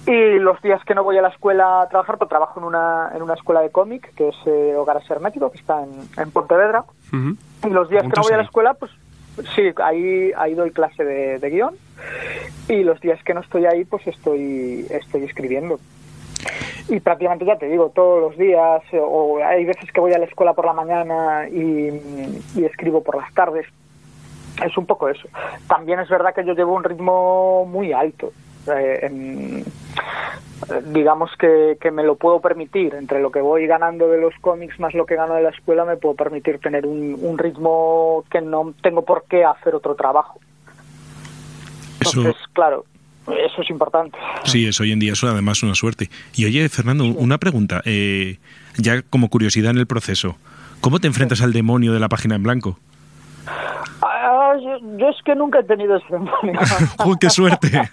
Y 0.08 0.38
los 0.38 0.62
días 0.62 0.84
que 0.86 0.94
no 0.94 1.04
voy 1.04 1.18
a 1.18 1.22
la 1.22 1.30
escuela 1.30 1.82
a 1.82 1.90
trabajar, 1.90 2.18
pues 2.18 2.30
trabajo 2.30 2.60
en 2.60 2.66
una, 2.66 3.12
en 3.16 3.24
una 3.24 3.34
escuela 3.34 3.62
de 3.62 3.72
cómic, 3.72 4.14
que 4.14 4.30
es 4.30 4.36
eh, 4.46 4.76
Hogares 4.78 5.10
Hermético, 5.10 5.52
que 5.52 5.58
está 5.58 5.84
en, 5.84 5.92
en 6.18 6.32
Pontevedra. 6.32 6.86
Y 7.12 7.70
los 7.70 7.90
días 7.90 8.04
que 8.04 8.14
no 8.16 8.22
voy 8.22 8.34
a 8.34 8.38
la 8.38 8.44
escuela, 8.44 8.76
pues 8.76 8.92
sí, 9.56 9.74
ahí, 9.84 10.32
ahí 10.38 10.54
doy 10.54 10.72
clase 10.72 11.04
de, 11.04 11.40
de 11.40 11.50
guion. 11.50 11.76
Y 12.68 12.84
los 12.84 13.02
días 13.02 13.22
que 13.24 13.34
no 13.34 13.42
estoy 13.42 13.66
ahí, 13.66 13.84
pues 13.84 14.06
estoy, 14.06 14.86
estoy 14.92 15.24
escribiendo. 15.24 15.80
Y 16.88 17.00
prácticamente 17.00 17.46
ya 17.46 17.58
te 17.58 17.68
digo, 17.68 17.90
todos 17.96 18.22
los 18.22 18.38
días, 18.38 18.82
eh, 18.92 19.00
o 19.02 19.44
hay 19.44 19.66
veces 19.66 19.92
que 19.92 20.00
voy 20.00 20.14
a 20.14 20.20
la 20.20 20.26
escuela 20.26 20.54
por 20.54 20.66
la 20.66 20.74
mañana 20.74 21.48
y, 21.50 21.90
y 22.56 22.64
escribo 22.66 23.02
por 23.04 23.18
las 23.18 23.34
tardes. 23.34 23.66
Es 24.64 24.78
un 24.78 24.86
poco 24.86 25.10
eso. 25.10 25.28
También 25.68 26.00
es 26.00 26.08
verdad 26.10 26.34
que 26.34 26.46
yo 26.46 26.54
llevo 26.54 26.76
un 26.76 26.84
ritmo 26.84 27.66
muy 27.66 27.92
alto. 27.92 28.32
Eh, 28.68 29.00
en- 29.04 29.66
digamos 30.94 31.30
que, 31.38 31.78
que 31.82 31.92
me 31.92 32.04
lo 32.04 32.16
puedo 32.16 32.40
permitir. 32.40 32.94
Entre 32.96 33.20
lo 33.20 33.32
que 33.32 33.42
voy 33.42 33.68
ganando 33.68 34.08
de 34.08 34.20
los 34.20 34.34
cómics 34.40 34.80
más 34.80 34.94
lo 34.94 35.06
que 35.06 35.16
gano 35.16 35.34
de 35.34 35.44
la 35.44 35.50
escuela, 35.50 35.86
me 35.86 35.98
puedo 35.98 36.16
permitir 36.16 36.60
tener 36.60 36.86
un, 36.86 37.18
un 37.22 37.38
ritmo 37.38 38.24
que 38.32 38.42
no 38.42 38.74
tengo 38.82 39.04
por 39.04 39.24
qué 39.26 39.44
hacer 39.44 39.76
otro 39.76 39.96
trabajo. 39.96 40.40
Eso, 42.00 42.20
Entonces, 42.20 42.42
claro, 42.54 42.86
eso 43.28 43.62
es 43.62 43.70
importante. 43.70 44.18
sí, 44.44 44.66
es 44.68 44.80
hoy 44.80 44.92
en 44.92 45.00
día 45.00 45.14
eso 45.14 45.28
además 45.28 45.64
una 45.64 45.76
suerte. 45.76 46.10
Y 46.36 46.46
oye, 46.46 46.68
Fernando, 46.70 47.06
una 47.06 47.38
pregunta, 47.38 47.82
eh, 47.86 48.38
ya 48.78 49.02
como 49.02 49.30
curiosidad 49.30 49.72
en 49.72 49.78
el 49.78 49.88
proceso. 49.88 50.38
¿Cómo 50.82 51.00
te 51.00 51.08
enfrentas 51.08 51.42
al 51.42 51.54
demonio 51.54 51.94
de 51.94 52.00
la 52.00 52.10
página 52.10 52.36
en 52.36 52.44
blanco? 52.44 52.78
Ah, 54.02 54.54
yo, 54.62 54.98
yo 54.98 55.10
es 55.10 55.16
que 55.24 55.36
nunca 55.36 55.60
he 55.60 55.64
tenido 55.64 55.96
ese 55.96 56.08
demonio. 56.12 56.60
¡Jo, 57.00 57.16
qué 57.20 57.30
suerte! 57.30 57.72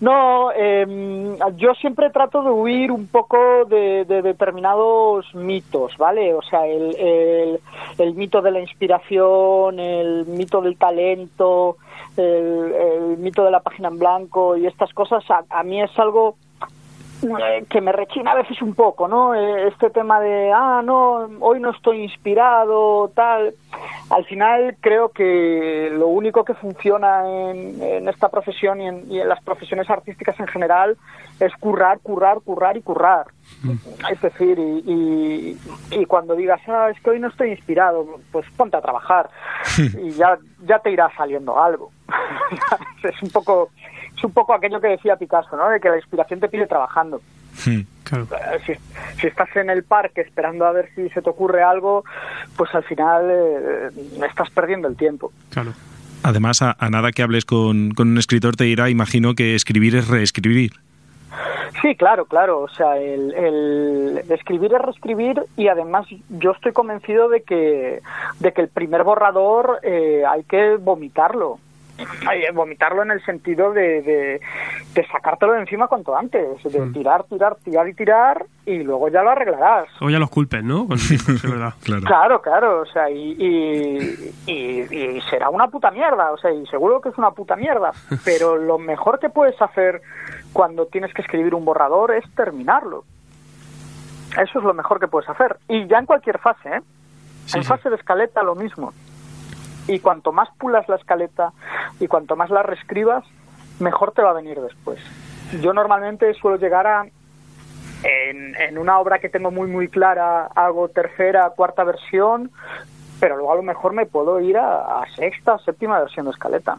No, 0.00 0.50
eh, 0.56 1.36
yo 1.56 1.74
siempre 1.74 2.08
trato 2.08 2.42
de 2.42 2.48
huir 2.50 2.90
un 2.90 3.06
poco 3.06 3.66
de, 3.66 4.06
de 4.06 4.22
determinados 4.22 5.26
mitos, 5.34 5.94
¿vale? 5.98 6.32
O 6.32 6.40
sea, 6.40 6.66
el, 6.66 6.96
el, 6.96 7.60
el 7.98 8.14
mito 8.14 8.40
de 8.40 8.50
la 8.50 8.60
inspiración, 8.60 9.78
el 9.78 10.24
mito 10.24 10.62
del 10.62 10.78
talento, 10.78 11.76
el, 12.20 13.18
mito 13.18 13.44
de 13.44 13.50
la 13.50 13.60
página 13.60 13.88
en 13.88 13.98
blanco 13.98 14.56
y 14.56 14.66
estas 14.66 14.92
cosas, 14.92 15.24
a, 15.30 15.44
a 15.50 15.62
mí 15.62 15.82
es 15.82 15.98
algo 15.98 16.36
que 17.68 17.80
me 17.80 17.92
rechina 17.92 18.32
a 18.32 18.36
veces 18.36 18.62
un 18.62 18.74
poco, 18.74 19.06
¿no? 19.06 19.34
Eh, 19.34 19.68
Este 19.68 19.90
tema 19.90 20.20
de, 20.20 20.52
ah, 20.54 20.80
no, 20.82 21.28
hoy 21.40 21.60
no 21.60 21.70
estoy 21.70 22.02
inspirado, 22.02 23.10
tal. 23.14 23.54
Al 24.08 24.24
final 24.24 24.76
creo 24.80 25.10
que 25.10 25.90
lo 25.92 26.08
único 26.08 26.44
que 26.44 26.54
funciona 26.54 27.50
en, 27.50 27.80
en 27.82 28.08
esta 28.08 28.28
profesión 28.28 28.80
y 28.80 28.88
en, 28.88 29.12
y 29.12 29.20
en 29.20 29.28
las 29.28 29.42
profesiones 29.42 29.88
artísticas 29.90 30.38
en 30.40 30.46
general 30.46 30.96
es 31.38 31.52
currar, 31.56 31.98
currar, 32.00 32.40
currar 32.40 32.76
y 32.76 32.82
currar. 32.82 33.26
Es 34.10 34.20
decir, 34.20 34.58
y, 34.58 34.90
y, 34.90 35.58
y 35.90 36.04
cuando 36.06 36.34
digas, 36.34 36.60
ah, 36.66 36.88
es 36.94 37.00
que 37.02 37.10
hoy 37.10 37.20
no 37.20 37.28
estoy 37.28 37.50
inspirado, 37.50 38.20
pues 38.32 38.46
ponte 38.56 38.76
a 38.76 38.80
trabajar 38.80 39.28
y 39.78 40.10
ya, 40.12 40.38
ya 40.66 40.78
te 40.78 40.90
irá 40.90 41.10
saliendo 41.16 41.62
algo. 41.62 41.90
es 43.02 43.22
un 43.22 43.30
poco 43.30 43.70
es 44.16 44.24
un 44.24 44.32
poco 44.32 44.52
aquello 44.52 44.80
que 44.80 44.88
decía 44.88 45.16
Picasso, 45.16 45.56
¿no? 45.56 45.68
De 45.70 45.80
que 45.80 45.88
la 45.88 45.96
inspiración 45.96 46.40
te 46.40 46.48
pide 46.48 46.66
trabajando. 46.66 47.20
Eh, 47.66 48.58
Si, 48.66 48.72
si 49.20 49.26
estás 49.26 49.54
en 49.56 49.70
el 49.70 49.84
parque 49.84 50.22
esperando 50.22 50.64
a 50.66 50.72
ver 50.72 50.90
si 50.94 51.08
se 51.10 51.22
te 51.22 51.30
ocurre 51.30 51.62
algo, 51.62 52.04
pues 52.56 52.74
al 52.74 52.84
final 52.84 53.24
eh, 53.30 53.90
estás 54.28 54.50
perdiendo 54.50 54.88
el 54.88 54.96
tiempo. 54.96 55.32
Claro. 55.50 55.72
Además, 56.22 56.60
a, 56.60 56.76
a 56.78 56.90
nada 56.90 57.12
que 57.12 57.22
hables 57.22 57.44
con, 57.44 57.92
con 57.92 58.08
un 58.08 58.18
escritor 58.18 58.56
te 58.56 58.64
dirá, 58.64 58.90
imagino 58.90 59.34
que 59.34 59.54
escribir 59.54 59.96
es 59.96 60.08
reescribir. 60.08 60.72
Sí, 61.82 61.94
claro, 61.96 62.24
claro. 62.26 62.60
O 62.60 62.68
sea, 62.68 62.96
el, 62.98 63.32
el 63.34 64.24
escribir 64.30 64.74
es 64.74 64.82
reescribir 64.82 65.42
y 65.56 65.68
además 65.68 66.06
yo 66.28 66.50
estoy 66.52 66.72
convencido 66.72 67.28
de 67.28 67.42
que, 67.42 68.00
de 68.40 68.52
que 68.52 68.60
el 68.62 68.68
primer 68.68 69.04
borrador 69.04 69.78
eh, 69.82 70.22
hay 70.28 70.42
que 70.44 70.76
vomitarlo. 70.76 71.58
Hay 72.26 72.40
que 72.40 72.50
vomitarlo 72.52 73.02
en 73.02 73.10
el 73.10 73.22
sentido 73.26 73.74
de, 73.74 74.00
de, 74.00 74.40
de 74.94 75.06
sacártelo 75.08 75.52
de 75.52 75.60
encima 75.60 75.86
cuanto 75.86 76.16
antes, 76.16 76.62
de 76.64 76.86
tirar, 76.94 77.24
tirar, 77.24 77.56
tirar 77.62 77.86
y 77.88 77.92
tirar 77.94 78.46
y 78.64 78.78
luego 78.82 79.08
ya 79.10 79.22
lo 79.22 79.28
arreglarás. 79.28 79.86
O 80.00 80.08
ya 80.08 80.18
los 80.18 80.30
culpes, 80.30 80.64
¿no? 80.64 80.86
Verdad. 81.42 81.74
Claro, 82.06 82.40
claro, 82.40 82.80
o 82.80 82.86
sea, 82.86 83.10
y, 83.10 83.32
y, 83.38 84.32
y- 84.46 84.96
y 85.16 85.20
será 85.28 85.50
una 85.50 85.68
puta 85.68 85.90
mierda, 85.90 86.32
o 86.32 86.38
sea, 86.38 86.50
y 86.50 86.64
seguro 86.68 87.02
que 87.02 87.10
es 87.10 87.18
una 87.18 87.32
puta 87.32 87.54
mierda, 87.54 87.92
pero 88.24 88.56
lo 88.56 88.78
mejor 88.78 89.18
que 89.18 89.28
puedes 89.28 89.60
hacer 89.60 90.00
cuando 90.52 90.86
tienes 90.86 91.12
que 91.14 91.22
escribir 91.22 91.54
un 91.54 91.64
borrador 91.64 92.12
es 92.12 92.24
terminarlo. 92.34 93.04
Eso 94.32 94.58
es 94.58 94.64
lo 94.64 94.74
mejor 94.74 95.00
que 95.00 95.08
puedes 95.08 95.28
hacer. 95.28 95.58
Y 95.68 95.86
ya 95.86 95.98
en 95.98 96.06
cualquier 96.06 96.38
fase, 96.38 96.68
¿eh? 96.68 96.80
en 97.54 97.64
fase 97.64 97.90
de 97.90 97.96
escaleta 97.96 98.42
lo 98.42 98.54
mismo. 98.54 98.92
Y 99.88 99.98
cuanto 99.98 100.32
más 100.32 100.48
pulas 100.58 100.88
la 100.88 100.96
escaleta 100.96 101.52
y 101.98 102.06
cuanto 102.06 102.36
más 102.36 102.50
la 102.50 102.62
reescribas, 102.62 103.24
mejor 103.80 104.12
te 104.12 104.22
va 104.22 104.30
a 104.30 104.34
venir 104.34 104.60
después. 104.60 105.00
Yo 105.60 105.72
normalmente 105.72 106.32
suelo 106.34 106.58
llegar 106.58 106.86
a, 106.86 107.04
en, 108.02 108.54
en 108.54 108.78
una 108.78 108.98
obra 108.98 109.18
que 109.18 109.28
tengo 109.28 109.50
muy 109.50 109.68
muy 109.68 109.88
clara 109.88 110.46
hago 110.54 110.88
tercera, 110.88 111.50
cuarta 111.50 111.82
versión, 111.82 112.50
pero 113.18 113.36
luego 113.36 113.52
a 113.52 113.56
lo 113.56 113.62
mejor 113.62 113.92
me 113.92 114.06
puedo 114.06 114.40
ir 114.40 114.56
a, 114.58 115.00
a 115.00 115.14
sexta, 115.16 115.58
séptima 115.58 115.98
versión 115.98 116.26
de 116.26 116.32
escaleta. 116.32 116.78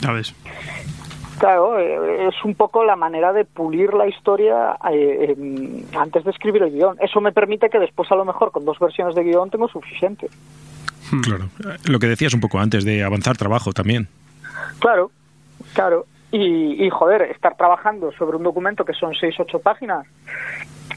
Ya 0.00 0.12
ves. 0.12 0.34
Claro, 1.40 1.78
eh, 1.78 2.28
es 2.28 2.34
un 2.44 2.54
poco 2.54 2.84
la 2.84 2.96
manera 2.96 3.32
de 3.32 3.46
pulir 3.46 3.94
la 3.94 4.06
historia 4.06 4.76
eh, 4.92 5.34
em, 5.34 5.84
antes 5.98 6.22
de 6.22 6.32
escribir 6.32 6.62
el 6.62 6.70
guion. 6.70 6.98
Eso 7.00 7.18
me 7.22 7.32
permite 7.32 7.70
que 7.70 7.78
después 7.78 8.12
a 8.12 8.14
lo 8.14 8.26
mejor 8.26 8.52
con 8.52 8.66
dos 8.66 8.78
versiones 8.78 9.14
de 9.14 9.24
guion 9.24 9.48
tengo 9.48 9.66
suficiente. 9.66 10.28
Claro. 11.22 11.48
Lo 11.86 11.98
que 11.98 12.08
decías 12.08 12.34
un 12.34 12.40
poco 12.40 12.58
antes 12.58 12.84
de 12.84 13.02
avanzar 13.02 13.38
trabajo 13.38 13.72
también. 13.72 14.06
Claro, 14.80 15.10
claro. 15.72 16.04
Y, 16.30 16.84
y, 16.84 16.90
joder, 16.90 17.22
estar 17.22 17.56
trabajando 17.56 18.12
sobre 18.12 18.36
un 18.36 18.42
documento 18.42 18.84
que 18.84 18.92
son 18.92 19.14
6, 19.14 19.34
8 19.40 19.60
páginas, 19.60 20.06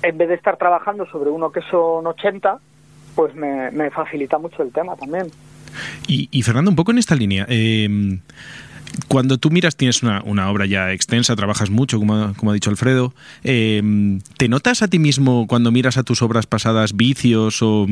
en 0.02 0.18
vez 0.18 0.28
de 0.28 0.36
estar 0.36 0.58
trabajando 0.58 1.06
sobre 1.06 1.30
uno 1.30 1.54
que 1.54 1.62
son 1.72 2.06
80, 2.06 2.60
pues 3.16 3.34
me, 3.34 3.72
me 3.72 3.90
facilita 3.92 4.38
mucho 4.40 4.62
el 4.62 4.74
tema 4.74 4.98
también. 4.98 5.32
Y, 6.06 6.28
y 6.32 6.42
Fernando, 6.42 6.70
un 6.70 6.76
poco 6.76 6.92
en 6.92 6.98
esta 6.98 7.16
línea. 7.16 7.46
eh, 7.48 8.20
cuando 9.08 9.38
tú 9.38 9.50
miras, 9.50 9.76
tienes 9.76 10.04
una, 10.04 10.22
una 10.24 10.50
obra 10.50 10.66
ya 10.66 10.92
extensa, 10.92 11.36
trabajas 11.36 11.70
mucho, 11.70 12.00
como 12.00 12.16
ha, 12.16 12.34
como 12.34 12.52
ha 12.52 12.54
dicho 12.54 12.70
Alfredo. 12.70 13.14
eh, 13.44 13.82
¿Te 14.38 14.48
notas 14.48 14.82
a 14.82 14.88
ti 14.88 15.00
mismo 15.00 15.48
cuando 15.48 15.72
miras 15.72 15.98
a 15.98 16.04
tus 16.04 16.22
obras 16.22 16.46
pasadas 16.46 16.96
vicios 16.96 17.62
o, 17.62 17.88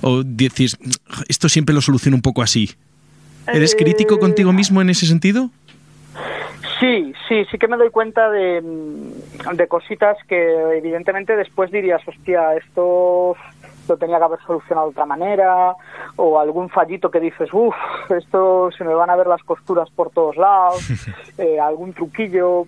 o 0.00 0.22
dices, 0.22 0.78
esto 1.28 1.48
siempre 1.48 1.74
lo 1.74 1.80
soluciono 1.80 2.16
un 2.16 2.22
poco 2.22 2.42
así? 2.42 2.70
¿Eres 3.46 3.74
Eh, 3.74 3.76
crítico 3.76 4.18
contigo 4.18 4.52
mismo 4.52 4.80
en 4.80 4.90
ese 4.90 5.06
sentido? 5.06 5.50
Sí, 6.80 7.12
sí, 7.28 7.44
sí 7.50 7.58
que 7.58 7.68
me 7.68 7.76
doy 7.76 7.90
cuenta 7.90 8.30
de, 8.30 8.60
de 9.54 9.68
cositas 9.68 10.16
que 10.28 10.76
evidentemente 10.76 11.36
después 11.36 11.70
dirías, 11.70 12.00
hostia, 12.06 12.56
esto 12.56 13.36
lo 13.88 13.96
tenía 13.96 14.18
que 14.18 14.24
haber 14.24 14.40
solucionado 14.40 14.88
de 14.88 14.92
otra 14.92 15.06
manera, 15.06 15.74
o 16.16 16.38
algún 16.38 16.68
fallito 16.68 17.10
que 17.10 17.20
dices, 17.20 17.48
uff, 17.52 17.74
esto 18.10 18.70
se 18.76 18.84
me 18.84 18.94
van 18.94 19.10
a 19.10 19.16
ver 19.16 19.26
las 19.26 19.42
costuras 19.42 19.90
por 19.90 20.10
todos 20.10 20.36
lados, 20.36 20.82
eh, 21.38 21.60
algún 21.60 21.92
truquillo. 21.92 22.66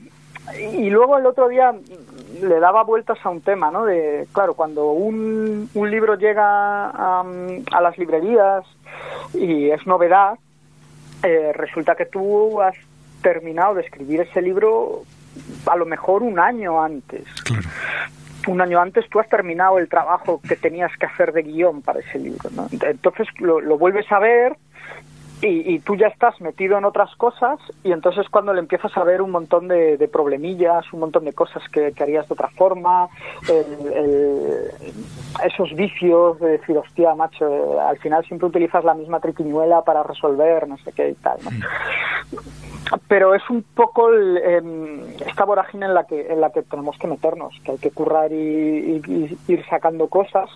Y 0.72 0.90
luego 0.90 1.18
el 1.18 1.26
otro 1.26 1.48
día 1.48 1.74
le 2.40 2.60
daba 2.60 2.84
vueltas 2.84 3.18
a 3.24 3.30
un 3.30 3.40
tema, 3.40 3.70
¿no? 3.70 3.84
De, 3.84 4.28
claro, 4.32 4.54
cuando 4.54 4.92
un, 4.92 5.68
un 5.74 5.90
libro 5.90 6.14
llega 6.14 6.90
a, 6.90 7.24
a 7.72 7.80
las 7.80 7.98
librerías 7.98 8.64
y 9.34 9.70
es 9.70 9.86
novedad, 9.86 10.38
eh, 11.22 11.52
resulta 11.54 11.94
que 11.94 12.06
tú 12.06 12.60
has 12.60 12.76
terminado 13.22 13.74
de 13.74 13.82
escribir 13.82 14.20
ese 14.20 14.40
libro 14.42 15.02
a 15.66 15.76
lo 15.76 15.86
mejor 15.86 16.22
un 16.22 16.38
año 16.38 16.82
antes. 16.82 17.24
Un 18.46 18.60
año 18.60 18.80
antes 18.80 19.08
tú 19.08 19.18
has 19.20 19.28
terminado 19.28 19.78
el 19.78 19.88
trabajo 19.88 20.40
que 20.46 20.56
tenías 20.56 20.90
que 20.98 21.06
hacer 21.06 21.32
de 21.32 21.42
guion 21.42 21.82
para 21.82 22.00
ese 22.00 22.18
libro. 22.18 22.48
¿no? 22.54 22.68
Entonces 22.70 23.28
lo, 23.38 23.78
vuelves 23.78 24.10
a 24.12 24.18
ver 24.18 24.56
y, 25.42 25.78
tú 25.80 25.96
ya 25.96 26.06
estás 26.06 26.40
metido 26.40 26.78
en 26.78 26.84
otras 26.86 27.14
cosas 27.16 27.58
y 27.84 27.92
entonces 27.92 28.26
cuando 28.30 28.54
le 28.54 28.60
empiezas 28.60 28.96
a 28.96 29.04
ver 29.04 29.20
un 29.20 29.30
montón 29.30 29.68
de, 29.68 30.08
problemillas, 30.10 30.90
un 30.92 31.00
montón 31.00 31.24
de 31.26 31.34
cosas 31.34 31.62
que, 31.70 31.92
harías 32.00 32.26
de 32.26 32.32
otra 32.32 32.48
forma, 32.48 33.08
el, 33.48 34.70
esos 35.44 35.74
vicios 35.74 36.40
de 36.40 36.52
decir, 36.52 36.78
hostia, 36.78 37.14
macho, 37.14 37.46
eh, 37.46 37.80
al 37.80 37.98
final 37.98 38.24
siempre 38.24 38.48
utilizas 38.48 38.82
la 38.84 38.94
misma 38.94 39.20
triquiñuela 39.20 39.82
para 39.82 40.02
resolver, 40.02 40.66
no 40.66 40.78
sé 40.78 40.92
qué 40.92 41.10
y 41.10 41.14
tal. 41.14 41.38
¿no? 41.44 42.40
Pero 43.08 43.34
es 43.34 43.42
un 43.50 43.62
poco 43.74 44.10
el, 44.10 44.36
eh, 44.38 45.16
esta 45.26 45.44
vorágine 45.44 45.86
en 45.86 45.94
la 45.94 46.04
que 46.04 46.26
en 46.32 46.40
la 46.40 46.50
que 46.50 46.62
tenemos 46.62 46.96
que 46.98 47.06
meternos, 47.08 47.52
que 47.64 47.72
hay 47.72 47.78
que 47.78 47.90
currar 47.90 48.30
y, 48.32 48.36
y, 48.36 49.38
y 49.48 49.52
ir 49.52 49.64
sacando 49.68 50.08
cosas 50.08 50.48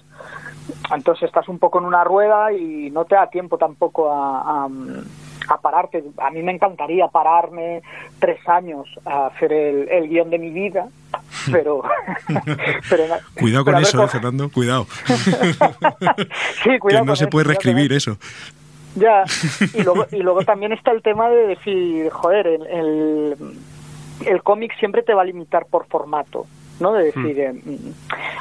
entonces 0.94 1.24
estás 1.24 1.48
un 1.48 1.58
poco 1.58 1.78
en 1.80 1.84
una 1.86 2.04
rueda 2.04 2.52
y 2.52 2.90
no 2.90 3.04
te 3.04 3.14
da 3.16 3.28
tiempo 3.28 3.58
tampoco 3.58 4.10
a, 4.12 4.64
a- 4.64 4.68
a 5.48 5.56
pararte. 5.60 6.04
A 6.18 6.30
mí 6.30 6.42
me 6.42 6.52
encantaría 6.52 7.08
pararme 7.08 7.82
tres 8.20 8.38
años 8.48 8.86
a 9.04 9.26
hacer 9.26 9.52
el, 9.52 9.88
el 9.88 10.08
guion 10.08 10.30
de 10.30 10.38
mi 10.38 10.50
vida, 10.50 10.86
pero... 11.50 11.82
pero 12.88 13.04
Cuidado 13.34 13.64
con 13.64 13.76
eso, 13.78 14.04
eh, 14.04 14.08
Fernando, 14.08 14.48
cuidado. 14.50 14.86
Sí, 16.62 16.70
que 16.70 16.94
no 16.98 17.06
con 17.06 17.16
se 17.16 17.24
eso, 17.24 17.30
puede 17.30 17.46
reescribir 17.48 17.92
eso. 17.92 18.16
Ya, 18.94 19.24
y 19.74 19.82
luego, 19.82 20.06
y 20.10 20.18
luego 20.18 20.42
también 20.42 20.72
está 20.72 20.90
el 20.92 21.02
tema 21.02 21.28
de 21.30 21.46
decir, 21.46 22.10
joder, 22.10 22.46
el, 22.46 22.66
el, 22.66 23.36
el 24.26 24.42
cómic 24.42 24.76
siempre 24.78 25.02
te 25.02 25.14
va 25.14 25.22
a 25.22 25.24
limitar 25.24 25.66
por 25.66 25.86
formato, 25.86 26.46
¿no? 26.80 26.92
De 26.92 27.04
decir, 27.04 27.38
eh, 27.38 27.54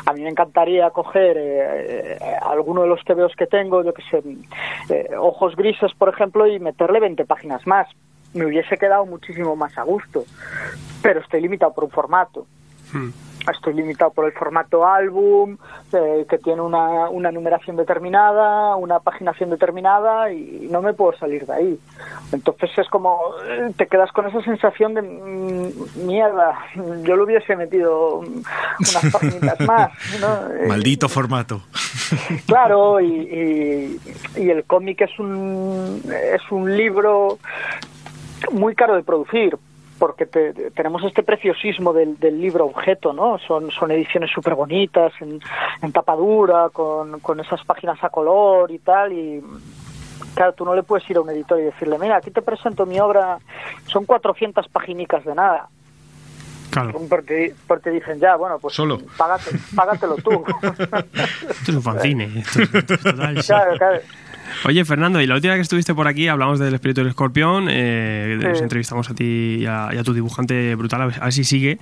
a 0.05 0.13
mí 0.13 0.21
me 0.21 0.29
encantaría 0.29 0.89
coger 0.89 1.37
eh, 1.37 2.17
eh, 2.19 2.35
alguno 2.41 2.81
de 2.81 2.87
los 2.87 3.03
TVOs 3.03 3.35
que 3.35 3.45
tengo, 3.45 3.83
yo 3.83 3.93
que 3.93 4.01
sé, 4.09 4.23
eh, 4.89 5.09
Ojos 5.17 5.55
Grises, 5.55 5.93
por 5.93 6.09
ejemplo, 6.09 6.47
y 6.47 6.59
meterle 6.59 6.99
20 6.99 7.25
páginas 7.25 7.65
más. 7.67 7.87
Me 8.33 8.45
hubiese 8.45 8.77
quedado 8.77 9.05
muchísimo 9.05 9.55
más 9.55 9.77
a 9.77 9.83
gusto, 9.83 10.23
pero 11.01 11.19
estoy 11.19 11.41
limitado 11.41 11.73
por 11.73 11.83
un 11.83 11.89
formato 11.91 12.45
estoy 13.51 13.73
limitado 13.73 14.11
por 14.11 14.25
el 14.25 14.31
formato 14.33 14.85
álbum, 14.85 15.57
eh, 15.93 16.25
que 16.29 16.37
tiene 16.37 16.61
una, 16.61 17.09
una 17.09 17.31
numeración 17.31 17.75
determinada, 17.77 18.75
una 18.75 18.99
paginación 18.99 19.49
determinada 19.49 20.31
y 20.31 20.67
no 20.69 20.81
me 20.81 20.93
puedo 20.93 21.17
salir 21.17 21.45
de 21.45 21.53
ahí. 21.53 21.79
Entonces 22.31 22.69
es 22.77 22.87
como, 22.89 23.17
eh, 23.47 23.71
te 23.75 23.87
quedas 23.87 24.11
con 24.11 24.27
esa 24.27 24.41
sensación 24.43 24.93
de 24.93 25.01
mm, 25.01 26.05
mierda, 26.05 26.57
yo 27.03 27.15
lo 27.15 27.23
hubiese 27.23 27.55
metido 27.55 28.19
unas 28.19 29.05
páginas 29.11 29.59
más. 29.61 29.91
¿no? 30.19 30.67
Maldito 30.67 31.07
formato. 31.09 31.61
Claro, 32.47 32.99
y, 32.99 33.05
y- 33.07 33.99
y 34.35 34.49
el 34.49 34.63
cómic 34.65 35.01
es 35.01 35.19
un, 35.19 36.01
es 36.33 36.41
un 36.51 36.75
libro 36.75 37.37
muy 38.51 38.73
caro 38.75 38.95
de 38.95 39.03
producir 39.03 39.57
porque 39.99 40.25
te- 40.25 40.53
tenemos 40.71 41.03
este 41.03 41.21
preciosismo 41.23 41.91
del, 41.93 42.17
del 42.19 42.39
libro 42.41 42.65
objeto, 42.65 43.13
¿no? 43.13 43.37
Son, 43.39 43.69
son 43.71 43.91
ediciones 43.91 44.31
súper 44.31 44.55
bonitas, 44.55 45.11
en, 45.21 45.39
en 45.81 45.91
tapa 45.91 46.15
dura, 46.15 46.69
con, 46.71 47.19
con 47.19 47.39
esas 47.39 47.63
páginas 47.65 48.01
a 48.03 48.09
color 48.09 48.71
y 48.71 48.79
tal, 48.79 49.11
y 49.13 49.43
claro, 50.33 50.53
tú 50.53 50.65
no 50.65 50.73
le 50.73 50.83
puedes 50.83 51.07
ir 51.09 51.17
a 51.17 51.21
un 51.21 51.29
editor 51.29 51.59
y 51.59 51.63
decirle, 51.63 51.99
mira, 51.99 52.15
aquí 52.17 52.31
te 52.31 52.41
presento 52.41 52.85
mi 52.85 52.99
obra, 52.99 53.37
son 53.87 54.05
400 54.05 54.67
paginicas 54.69 55.23
de 55.25 55.35
nada. 55.35 55.67
Claro. 56.71 57.01
Porque, 57.09 57.55
porque 57.67 57.89
dicen, 57.89 58.19
ya, 58.19 58.35
bueno, 58.35 58.59
pues 58.59 58.75
Solo. 58.75 58.99
Págate, 59.17 59.51
págatelo 59.75 60.15
tú. 60.17 60.43
Esto 61.49 61.71
es 61.71 61.75
un 61.75 61.81
fanzine. 61.81 62.25
esto 62.39 62.61
es- 62.61 62.73
esto 62.75 62.93
es 62.93 63.01
total, 63.03 63.41
sí. 63.41 63.47
claro, 63.47 63.77
claro. 63.77 63.99
Oye, 64.65 64.83
Fernando, 64.85 65.21
y 65.21 65.27
la 65.27 65.35
última 65.35 65.53
vez 65.53 65.59
que 65.59 65.63
estuviste 65.63 65.93
por 65.93 66.07
aquí 66.07 66.27
hablamos 66.27 66.59
del 66.59 66.73
espíritu 66.73 67.01
del 67.01 67.09
escorpión. 67.09 67.67
eh, 67.69 68.37
Sí. 68.39 68.47
Nos 68.47 68.61
entrevistamos 68.61 69.09
a 69.09 69.13
ti 69.13 69.57
y 69.61 69.65
a, 69.65 69.89
y 69.93 69.97
a 69.97 70.03
tu 70.03 70.13
dibujante 70.13 70.75
brutal, 70.75 71.01
a 71.01 71.05
ver, 71.07 71.33
si 71.33 71.43
sigue. 71.43 71.77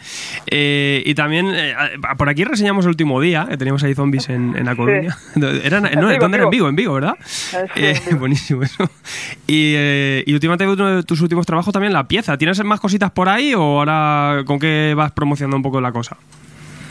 Eh, 0.48 1.04
y 1.06 1.14
también 1.16 1.48
eh, 1.54 1.74
por 2.18 2.30
aquí 2.30 2.44
reseñamos 2.44 2.86
el 2.86 2.90
último 2.90 3.20
día, 3.22 3.46
que 3.50 3.58
teníamos 3.58 3.84
ahí 3.84 3.94
zombies 3.94 4.30
en, 4.30 4.56
en 4.58 4.66
La 4.66 4.76
no, 5.96 6.08
Vigo, 6.08 6.22
¿Dónde 6.22 6.38
era? 6.38 6.44
En 6.46 6.50
Vigo. 6.50 6.70
En 6.70 6.76
Vigo, 6.76 6.94
¿verdad? 6.94 7.14
sí, 7.24 7.58
Eh, 7.76 8.00
en 8.10 8.20
buenísimo 8.20 8.64
eso. 8.64 8.90
Y, 9.46 9.74
eh, 9.76 10.24
y 10.26 10.34
últimamente 10.34 10.68
uno 10.68 10.98
de 10.98 11.04
tus 11.04 11.22
últimos 11.22 11.46
trabajos 11.46 11.72
también 11.74 11.94
la 11.94 12.08
pieza. 12.08 12.38
¿Tienes 12.38 12.64
más 12.64 12.80
cositas 12.80 13.12
por 13.12 13.30
ahí 13.30 13.54
o 13.54 13.62
ahora 13.62 14.44
con 14.46 14.60
qué 14.60 14.94
vas 14.96 15.12
promocionando 15.12 15.58
un 15.58 15.64
poco 15.64 15.80
la 15.82 15.92
cosa? 15.92 16.18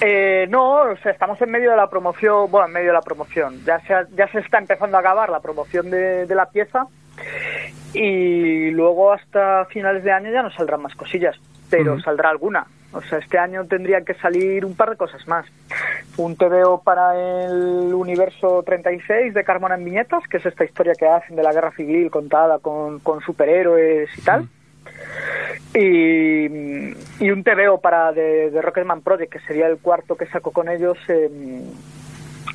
Eh, 0.00 0.46
no, 0.50 0.82
o 0.82 0.96
sea, 0.98 1.12
estamos 1.12 1.40
en 1.40 1.50
medio 1.50 1.70
de 1.70 1.76
la 1.76 1.88
promoción, 1.88 2.50
bueno, 2.50 2.66
en 2.66 2.72
medio 2.74 2.88
de 2.88 2.92
la 2.94 3.00
promoción. 3.02 3.64
Ya 3.64 3.80
se, 3.80 3.94
ha- 3.94 4.06
ya 4.14 4.28
se 4.28 4.40
está 4.40 4.58
empezando 4.58 4.96
a 4.96 5.00
acabar 5.00 5.30
la 5.30 5.40
promoción 5.40 5.90
de, 5.90 6.26
de 6.26 6.34
la 6.34 6.46
pieza 6.50 6.86
y 7.94 8.70
luego 8.72 9.12
hasta 9.12 9.64
finales 9.66 10.04
de 10.04 10.12
año 10.12 10.30
ya 10.30 10.42
no 10.42 10.50
saldrán 10.50 10.82
más 10.82 10.94
cosillas, 10.94 11.36
pero 11.70 11.94
saldrá 12.00 12.28
alguna. 12.30 12.66
O 12.92 13.00
sea, 13.02 13.18
este 13.18 13.38
año 13.38 13.64
tendría 13.66 14.02
que 14.02 14.14
salir 14.14 14.64
un 14.64 14.74
par 14.76 14.90
de 14.90 14.96
cosas 14.96 15.26
más. 15.28 15.44
Un 16.16 16.36
TVO 16.36 16.82
para 16.82 17.14
el 17.44 17.92
universo 17.92 18.62
36 18.64 19.34
de 19.34 19.44
Carmona 19.44 19.74
en 19.74 19.84
Viñetas, 19.84 20.26
que 20.28 20.38
es 20.38 20.46
esta 20.46 20.64
historia 20.64 20.94
que 20.98 21.06
hacen 21.06 21.36
de 21.36 21.42
la 21.42 21.52
guerra 21.52 21.72
civil 21.72 22.10
contada 22.10 22.58
con, 22.58 23.00
con 23.00 23.20
superhéroes 23.20 24.08
y 24.16 24.22
tal. 24.22 24.48
Y, 25.74 26.46
y 27.24 27.30
un 27.30 27.44
TVO 27.44 27.80
para 27.80 28.12
de, 28.12 28.50
de 28.50 28.62
Rocketman 28.62 29.02
Project, 29.02 29.32
que 29.32 29.40
sería 29.40 29.66
el 29.66 29.78
cuarto 29.78 30.16
que 30.16 30.26
saco 30.26 30.50
con 30.50 30.68
ellos, 30.68 30.96
eh, 31.08 31.28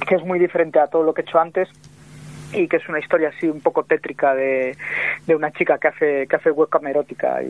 que 0.08 0.16
es 0.16 0.24
muy 0.26 0.40
diferente 0.40 0.80
a 0.80 0.88
todo 0.88 1.04
lo 1.04 1.14
que 1.14 1.22
he 1.22 1.26
hecho 1.26 1.40
antes 1.40 1.70
y 2.54 2.68
que 2.68 2.78
es 2.78 2.90
una 2.90 3.00
historia 3.00 3.30
así 3.30 3.48
un 3.48 3.62
poco 3.62 3.84
tétrica 3.84 4.34
de, 4.36 4.76
de 5.26 5.36
una 5.36 5.52
chica 5.52 5.78
que 5.78 5.88
hace 5.88 6.28
que 6.28 6.36
hace 6.36 6.52
webcam 6.52 6.86
erótica 6.88 7.42
y, 7.44 7.48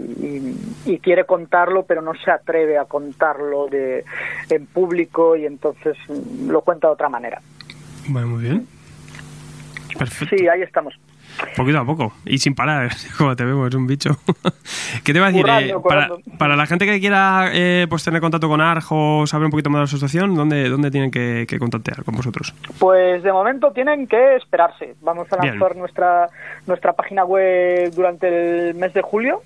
y- 0.86 0.92
y 0.94 1.00
quiere 1.00 1.24
contarlo 1.24 1.86
pero 1.88 2.04
no 2.04 2.14
se 2.14 2.30
atreve 2.30 2.78
a 2.78 2.86
contarlo 2.86 3.66
de 3.68 4.06
en 4.52 4.68
público 4.68 5.36
y 5.36 5.48
entonces 5.48 5.98
lo 6.46 6.62
cuenta 6.62 6.86
de 6.88 6.94
otra 6.94 7.10
manera 7.10 7.42
Bueno, 8.10 8.28
muy 8.28 8.44
bien. 8.44 8.68
Perfecto. 9.98 10.36
sí 10.38 10.48
ahí 10.48 10.62
estamos 10.62 10.94
Poquito 11.56 11.80
a 11.80 11.86
poco. 11.86 12.14
Y 12.26 12.38
sin 12.38 12.56
parar, 12.56 12.92
como 13.18 13.36
te 13.36 13.44
vemos, 13.46 13.68
es 13.70 13.76
un 13.76 13.88
bicho. 13.88 14.18
¿Qué 15.04 15.12
te 15.14 15.18
iba 15.20 15.28
a 15.28 15.32
decir? 15.32 15.44
Currando, 15.82 16.18
Eh, 16.20 16.32
para, 16.38 16.56
la 16.56 16.66
gente 16.66 16.86
que 16.86 17.00
quiera 17.00 17.50
eh, 17.54 17.88
pues 17.90 18.04
tener 18.04 18.22
contacto 18.22 18.48
con 18.48 18.62
Arjo, 18.62 19.26
saber 19.28 19.46
un 19.46 19.52
poquito 19.52 19.70
más 19.70 19.78
de 19.78 19.82
la 19.82 19.86
asociación, 19.86 20.36
¿dónde, 20.36 20.70
dónde 20.70 20.92
tienen 20.92 21.12
que, 21.12 21.46
que 21.48 21.60
contactar 21.60 22.04
con 22.04 22.16
vosotros? 22.16 22.54
Pues 22.80 23.24
de 23.24 23.32
momento 23.34 23.72
tienen 23.72 24.08
que 24.08 24.36
esperarse. 24.36 24.96
Vamos 25.02 25.28
a 25.32 25.38
Bien. 25.38 25.60
lanzar 25.60 25.76
nuestra 25.78 26.30
nuestra 26.68 26.94
página 26.94 27.26
web 27.26 27.92
durante 27.94 28.70
el 28.70 28.76
mes 28.76 28.94
de 28.94 29.02
julio. 29.02 29.42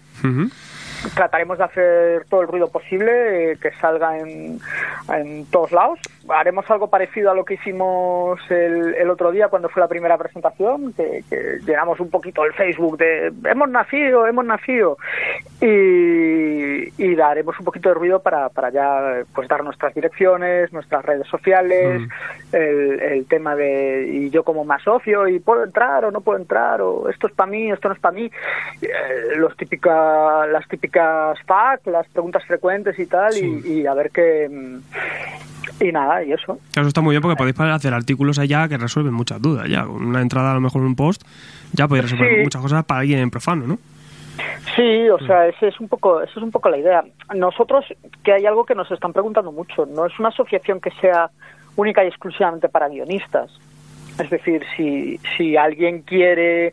Trataremos 1.14 1.58
de 1.60 1.64
hacer 1.64 2.26
todo 2.30 2.42
el 2.42 2.48
ruido 2.48 2.70
posible, 2.72 3.52
eh, 3.52 3.58
que 3.62 3.72
salga 3.74 4.18
en, 4.18 4.60
en 5.14 5.46
todos 5.46 5.72
lados. 5.72 6.00
Haremos 6.30 6.70
algo 6.72 6.90
parecido 6.90 7.32
a 7.32 7.36
lo 7.36 7.46
que 7.46 7.56
hicimos 7.56 8.40
el, 8.50 8.96
el 8.96 9.10
otro 9.10 9.32
día 9.32 9.48
cuando 9.48 9.70
fue 9.70 9.82
la 9.82 9.88
primera 9.88 10.18
presentación, 10.18 10.94
que, 10.94 11.24
que 11.30 11.60
llenamos 11.66 12.00
un 12.00 12.10
poquito 12.10 12.44
el 12.46 12.54
Facebook 12.54 12.98
de 12.98 13.32
hemos 13.46 13.70
nacido, 13.70 14.28
hemos 14.28 14.46
nacido. 14.46 14.98
Y, 15.62 16.92
y 17.02 17.16
daremos 17.16 17.58
un 17.60 17.66
poquito 17.66 17.90
de 17.90 17.96
ruido 17.96 18.22
para, 18.22 18.50
para 18.50 18.70
ya 18.70 19.24
pues 19.34 19.48
dar 19.48 19.64
nuestras 19.64 19.94
direcciones, 19.94 20.72
nuestras 20.74 21.04
redes 21.06 21.28
sociales, 21.28 22.02
el, 22.52 23.00
el 23.02 23.26
tema 23.28 23.56
de 23.56 24.08
y 24.08 24.30
yo 24.30 24.44
como 24.44 24.66
más 24.66 24.82
socio 24.84 25.28
y 25.28 25.40
puedo 25.40 25.64
entrar 25.64 26.06
o 26.06 26.12
no 26.12 26.22
puedo 26.22 26.38
entrar 26.38 26.82
o 26.82 27.10
esto 27.10 27.28
es 27.28 27.34
para 27.34 27.50
mí 27.50 27.72
esto 27.72 27.90
no 27.90 27.96
es 27.96 28.00
para 28.00 28.16
mí 28.16 28.32
Eh, 28.82 29.36
los 29.38 29.56
típica 29.56 30.46
las 30.48 30.68
típicas 30.68 31.40
FAQ 31.46 31.88
las 31.88 32.08
preguntas 32.10 32.44
frecuentes 32.46 32.98
y 33.00 33.06
tal 33.06 33.36
y, 33.38 33.82
y 33.82 33.88
a 33.88 33.94
ver 33.94 34.12
qué 34.12 34.48
mm, 34.50 34.80
y 35.80 35.92
nada 35.92 36.24
y 36.24 36.32
eso 36.32 36.58
Eso 36.72 36.88
está 36.88 37.02
muy 37.02 37.12
bien 37.14 37.22
porque 37.22 37.36
podéis 37.36 37.60
hacer 37.60 37.94
artículos 37.94 38.40
allá 38.40 38.68
que 38.68 38.78
resuelven 38.78 39.14
muchas 39.14 39.42
dudas. 39.42 39.68
Ya, 39.70 39.84
con 39.86 40.06
una 40.06 40.22
entrada 40.22 40.52
a 40.52 40.54
lo 40.54 40.62
mejor 40.62 40.82
en 40.82 40.88
un 40.88 40.96
post, 40.96 41.24
ya 41.74 41.88
podéis 41.88 42.10
resolver 42.12 42.36
Sí. 42.38 42.44
muchas 42.44 42.62
cosas 42.62 42.86
para 42.86 43.02
alguien 43.02 43.30
profano, 43.30 43.68
¿no? 43.68 43.78
Sí, 44.76 45.10
o 45.10 45.20
sea, 45.20 45.48
ese 45.48 45.70
es 45.70 45.80
un 45.80 45.88
poco, 45.88 46.22
eso 46.22 46.40
es 46.40 46.44
un 46.44 46.52
poco 46.52 46.70
la 46.70 46.78
idea. 46.78 47.04
Nosotros, 47.34 47.86
que 48.24 48.34
hay 48.34 48.46
algo 48.46 48.66
que 48.66 48.76
nos 48.76 48.92
están 48.92 49.14
preguntando 49.14 49.52
mucho, 49.52 49.86
no 49.86 50.06
es 50.06 50.20
una 50.20 50.30
asociación 50.30 50.82
que 50.82 50.92
sea 51.00 51.30
única 51.78 52.04
y 52.04 52.08
exclusivamente 52.08 52.68
para 52.68 52.90
guionistas. 52.90 53.52
Es 54.20 54.30
decir, 54.30 54.64
si, 54.76 55.20
si 55.38 55.56
alguien 55.56 56.02
quiere 56.02 56.68
eh, 56.68 56.72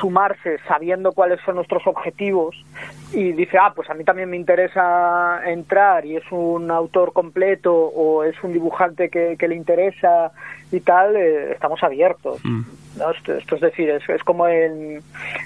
sumarse 0.00 0.58
sabiendo 0.68 1.12
cuáles 1.12 1.40
son 1.40 1.56
nuestros 1.56 1.86
objetivos 1.86 2.54
y 3.12 3.32
dice, 3.32 3.58
ah, 3.58 3.72
pues 3.74 3.90
a 3.90 3.94
mí 3.94 4.04
también 4.04 4.30
me 4.30 4.36
interesa 4.36 5.40
entrar 5.44 6.06
y 6.06 6.16
es 6.16 6.24
un 6.30 6.70
autor 6.70 7.12
completo 7.12 7.74
o 7.74 8.24
es 8.24 8.34
un 8.42 8.52
dibujante 8.52 9.10
que, 9.10 9.36
que 9.38 9.48
le 9.48 9.56
interesa 9.56 10.32
y 10.72 10.80
tal, 10.80 11.14
eh, 11.16 11.52
estamos 11.52 11.82
abiertos. 11.82 12.40
¿no? 12.44 13.10
Esto, 13.10 13.34
esto 13.34 13.54
es 13.54 13.60
decir, 13.62 13.88
es, 13.88 14.06
es 14.08 14.22
como 14.22 14.46
en, 14.48 15.00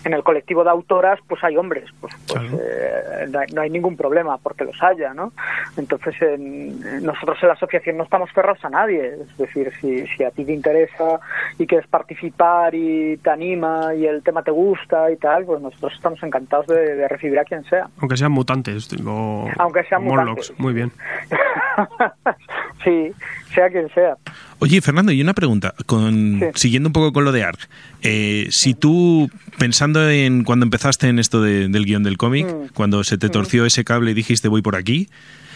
en 0.04 0.12
el 0.12 0.22
colectivo 0.24 0.64
de 0.64 0.70
autoras, 0.70 1.20
pues 1.28 1.42
hay 1.44 1.56
hombres, 1.56 1.84
pues, 2.00 2.12
pues, 2.26 2.42
eh, 2.54 3.26
no, 3.30 3.38
hay, 3.38 3.46
no 3.54 3.60
hay 3.62 3.70
ningún 3.70 3.96
problema 3.96 4.36
porque 4.38 4.64
los 4.64 4.82
haya, 4.82 5.14
¿no? 5.14 5.32
Entonces, 5.76 6.14
en- 6.22 7.04
nosotros 7.04 7.38
en 7.42 7.48
la 7.48 7.54
asociación 7.54 7.96
no 7.98 8.04
estamos 8.04 8.30
cerrados 8.34 8.64
a 8.64 8.68
nadie, 8.70 9.14
es 9.22 9.36
decir, 9.38 9.72
si, 9.80 10.06
si 10.08 10.24
a 10.24 10.30
ti 10.32 10.44
te 10.44 10.52
interesa 10.52 11.20
y 11.58 11.66
quieres 11.68 11.86
participar 11.86 12.74
y 12.74 13.16
te 13.18 13.30
anima 13.30 13.94
y 13.94 14.06
el 14.06 14.22
tema 14.24 14.42
te 14.42 14.50
gusta 14.50 15.10
y 15.12 15.16
tal, 15.16 15.44
pues 15.44 15.60
nosotros 15.60 15.92
estamos 15.94 16.20
encantados 16.24 16.66
de, 16.66 16.96
de 16.96 17.08
recibir 17.08 17.38
a 17.38 17.44
quien 17.44 17.62
sea. 17.64 17.88
Aunque 18.00 18.16
sean 18.16 18.32
mutantes 18.32 18.88
o, 19.06 19.48
Aunque 19.58 19.84
sean 19.84 20.02
o 20.02 20.04
Morlocks. 20.06 20.50
mutantes. 20.50 20.58
Muy 20.60 20.72
bien. 20.74 20.90
sí, 22.84 23.12
sea 23.54 23.70
quien 23.70 23.88
sea. 23.90 24.16
Oye, 24.58 24.80
Fernando, 24.80 25.12
y 25.12 25.20
una 25.20 25.34
pregunta, 25.34 25.74
con, 25.84 26.40
siguiendo 26.54 26.88
un 26.88 26.92
poco 26.94 27.12
con 27.12 27.24
lo 27.24 27.32
de 27.32 27.44
ARC. 27.44 27.68
Eh, 28.02 28.46
si 28.50 28.72
tú, 28.74 29.30
pensando 29.58 30.08
en 30.08 30.44
cuando 30.44 30.64
empezaste 30.64 31.08
en 31.08 31.18
esto 31.18 31.42
de- 31.42 31.68
del 31.68 31.84
guion 31.84 32.02
del 32.02 32.16
cómic, 32.16 32.46
Mm. 32.46 32.68
cuando 32.74 33.04
se 33.04 33.18
te 33.18 33.28
torció 33.28 33.66
ese 33.66 33.84
cable 33.84 34.12
y 34.12 34.14
dijiste 34.14 34.48
voy 34.48 34.62
por 34.62 34.76
aquí, 34.76 35.08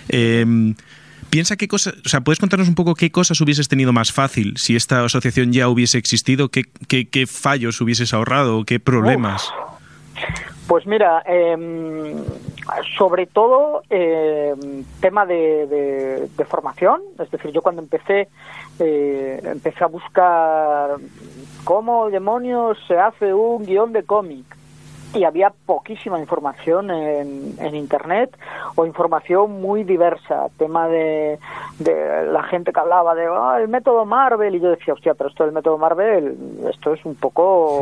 eh, 0.08 0.74
Piensa 1.28 1.54
qué 1.56 1.68
cosas, 1.68 1.94
o 2.04 2.08
sea, 2.08 2.22
¿puedes 2.22 2.40
contarnos 2.40 2.66
un 2.68 2.74
poco 2.74 2.96
qué 2.96 3.12
cosas 3.12 3.40
hubieses 3.40 3.68
tenido 3.68 3.92
más 3.92 4.10
fácil 4.10 4.54
si 4.56 4.74
esta 4.74 5.04
asociación 5.04 5.52
ya 5.52 5.68
hubiese 5.68 5.96
existido? 5.96 6.48
¿Qué, 6.48 6.64
qué, 6.88 7.08
qué 7.08 7.28
fallos 7.28 7.80
hubieses 7.80 8.12
ahorrado? 8.14 8.64
¿Qué 8.64 8.80
problemas? 8.80 9.48
Pues 10.66 10.86
mira, 10.86 11.22
em, 11.26 12.16
sobre 12.98 13.26
todo 13.26 13.82
em, 13.90 14.82
tema 15.00 15.24
de, 15.24 15.66
de- 15.68 16.28
de 16.36 16.44
formación, 16.46 17.00
es 17.22 17.30
decir, 17.30 17.52
yo 17.52 17.62
cuando 17.62 17.82
empecé 17.82 18.26
eh, 18.80 19.40
empecé 19.44 19.84
a 19.84 19.88
buscar 19.88 20.96
cómo 21.64 22.10
demonios 22.10 22.78
se 22.88 22.98
hace 22.98 23.32
un 23.32 23.64
guion 23.64 23.92
de 23.92 24.02
cómic 24.02 24.44
y 25.12 25.24
había 25.24 25.52
poquísima 25.66 26.20
información 26.20 26.88
en, 26.90 27.54
en 27.58 27.74
internet 27.74 28.30
o 28.76 28.86
información 28.86 29.60
muy 29.60 29.82
diversa, 29.82 30.46
tema 30.56 30.86
de, 30.86 31.38
de 31.80 32.26
la 32.26 32.44
gente 32.44 32.72
que 32.72 32.78
hablaba 32.78 33.16
de 33.16 33.26
"Ah, 33.28 33.58
el 33.60 33.66
método 33.66 34.04
Marvel 34.04 34.54
y 34.54 34.60
yo 34.60 34.70
decía, 34.70 34.94
hostia, 34.94 35.14
pero 35.14 35.28
esto 35.30 35.42
del 35.44 35.52
método 35.52 35.78
Marvel, 35.78 36.36
esto 36.72 36.94
es 36.94 37.04
un 37.04 37.16
poco 37.16 37.80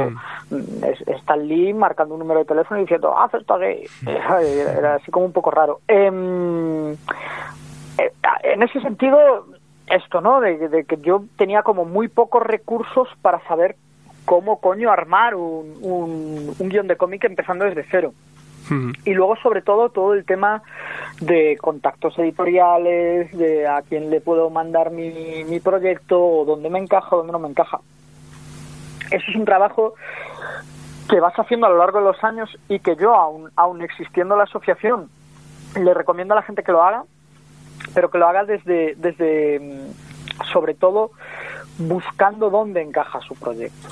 mm, 0.51 0.85
es, 0.85 1.01
Stan 1.19 1.47
Lee 1.47 1.75
marcando 1.75 2.15
un 2.15 2.21
número 2.21 2.41
de 2.41 2.47
teléfono 2.47 2.81
y 2.81 2.85
diciendo, 2.85 3.17
haz 3.17 3.35
esto 3.35 3.55
aquí. 3.55 3.85
Era, 4.07 4.43
era 4.79 4.95
así 4.95 5.11
como 5.11 5.27
un 5.27 5.33
poco 5.33 5.51
raro. 5.51 5.81
Em, 5.87 6.93
eh, 6.93 8.13
en 8.43 8.63
ese 8.63 8.81
sentido, 8.81 9.45
esto, 9.91 10.21
¿no? 10.21 10.41
De, 10.41 10.69
de 10.69 10.85
que 10.85 10.99
yo 10.99 11.25
tenía 11.37 11.63
como 11.63 11.85
muy 11.85 12.09
pocos 12.09 12.43
recursos 12.43 13.09
para 13.23 13.41
saber 13.47 13.77
cómo 14.25 14.61
coño 14.61 14.91
armar 14.91 15.35
un, 15.35 15.79
un, 15.81 16.55
un 16.59 16.69
guion 16.69 16.87
de 16.87 16.97
cómic 16.97 17.25
empezando 17.25 17.65
desde 17.65 17.85
cero. 17.91 18.13
Y 19.07 19.15
luego, 19.15 19.35
sobre 19.37 19.63
todo, 19.63 19.89
todo 19.89 20.13
el 20.13 20.27
tema 20.27 20.63
de 21.23 21.57
contactos 21.59 22.19
editoriales, 22.19 23.35
de 23.35 23.67
a 23.67 23.81
quién 23.81 24.11
le 24.11 24.21
puedo 24.21 24.51
mandar 24.51 24.91
mi, 24.91 25.43
mi 25.45 25.59
proyecto, 25.59 26.23
o 26.23 26.45
dónde 26.45 26.69
me 26.69 26.79
encaja, 26.79 27.17
o 27.17 27.19
dónde 27.21 27.33
no 27.33 27.39
me 27.39 27.49
encaja. 27.49 27.81
Eso 29.11 29.25
es 29.27 29.37
un 29.37 29.47
trabajo 29.47 29.95
que 31.09 31.19
vas 31.19 31.33
haciendo 31.39 31.67
a 31.67 31.71
lo 31.71 31.79
largo 31.79 32.01
de 32.01 32.05
los 32.05 32.23
años 32.23 32.59
y 32.69 32.81
que 32.81 32.95
yo, 32.97 33.15
aún, 33.15 33.51
aún 33.57 33.81
existiendo 33.81 34.37
la 34.37 34.45
asociación, 34.45 35.09
le 35.75 35.95
recomiendo 35.95 36.35
a 36.35 36.37
la 36.37 36.43
gente 36.43 36.63
que 36.63 36.73
lo 36.73 36.83
haga, 36.83 37.05
pero 37.99 38.13
que 38.13 38.19
lo 38.19 38.29
haga 38.29 38.45
desde, 38.45 38.95
desde 38.97 39.59
mm, 39.59 40.45
sobre 40.53 40.75
todo, 40.75 41.11
buscando 41.79 42.49
dónde 42.49 42.81
encaja 42.81 43.21
su 43.23 43.35
proyecto. 43.35 43.89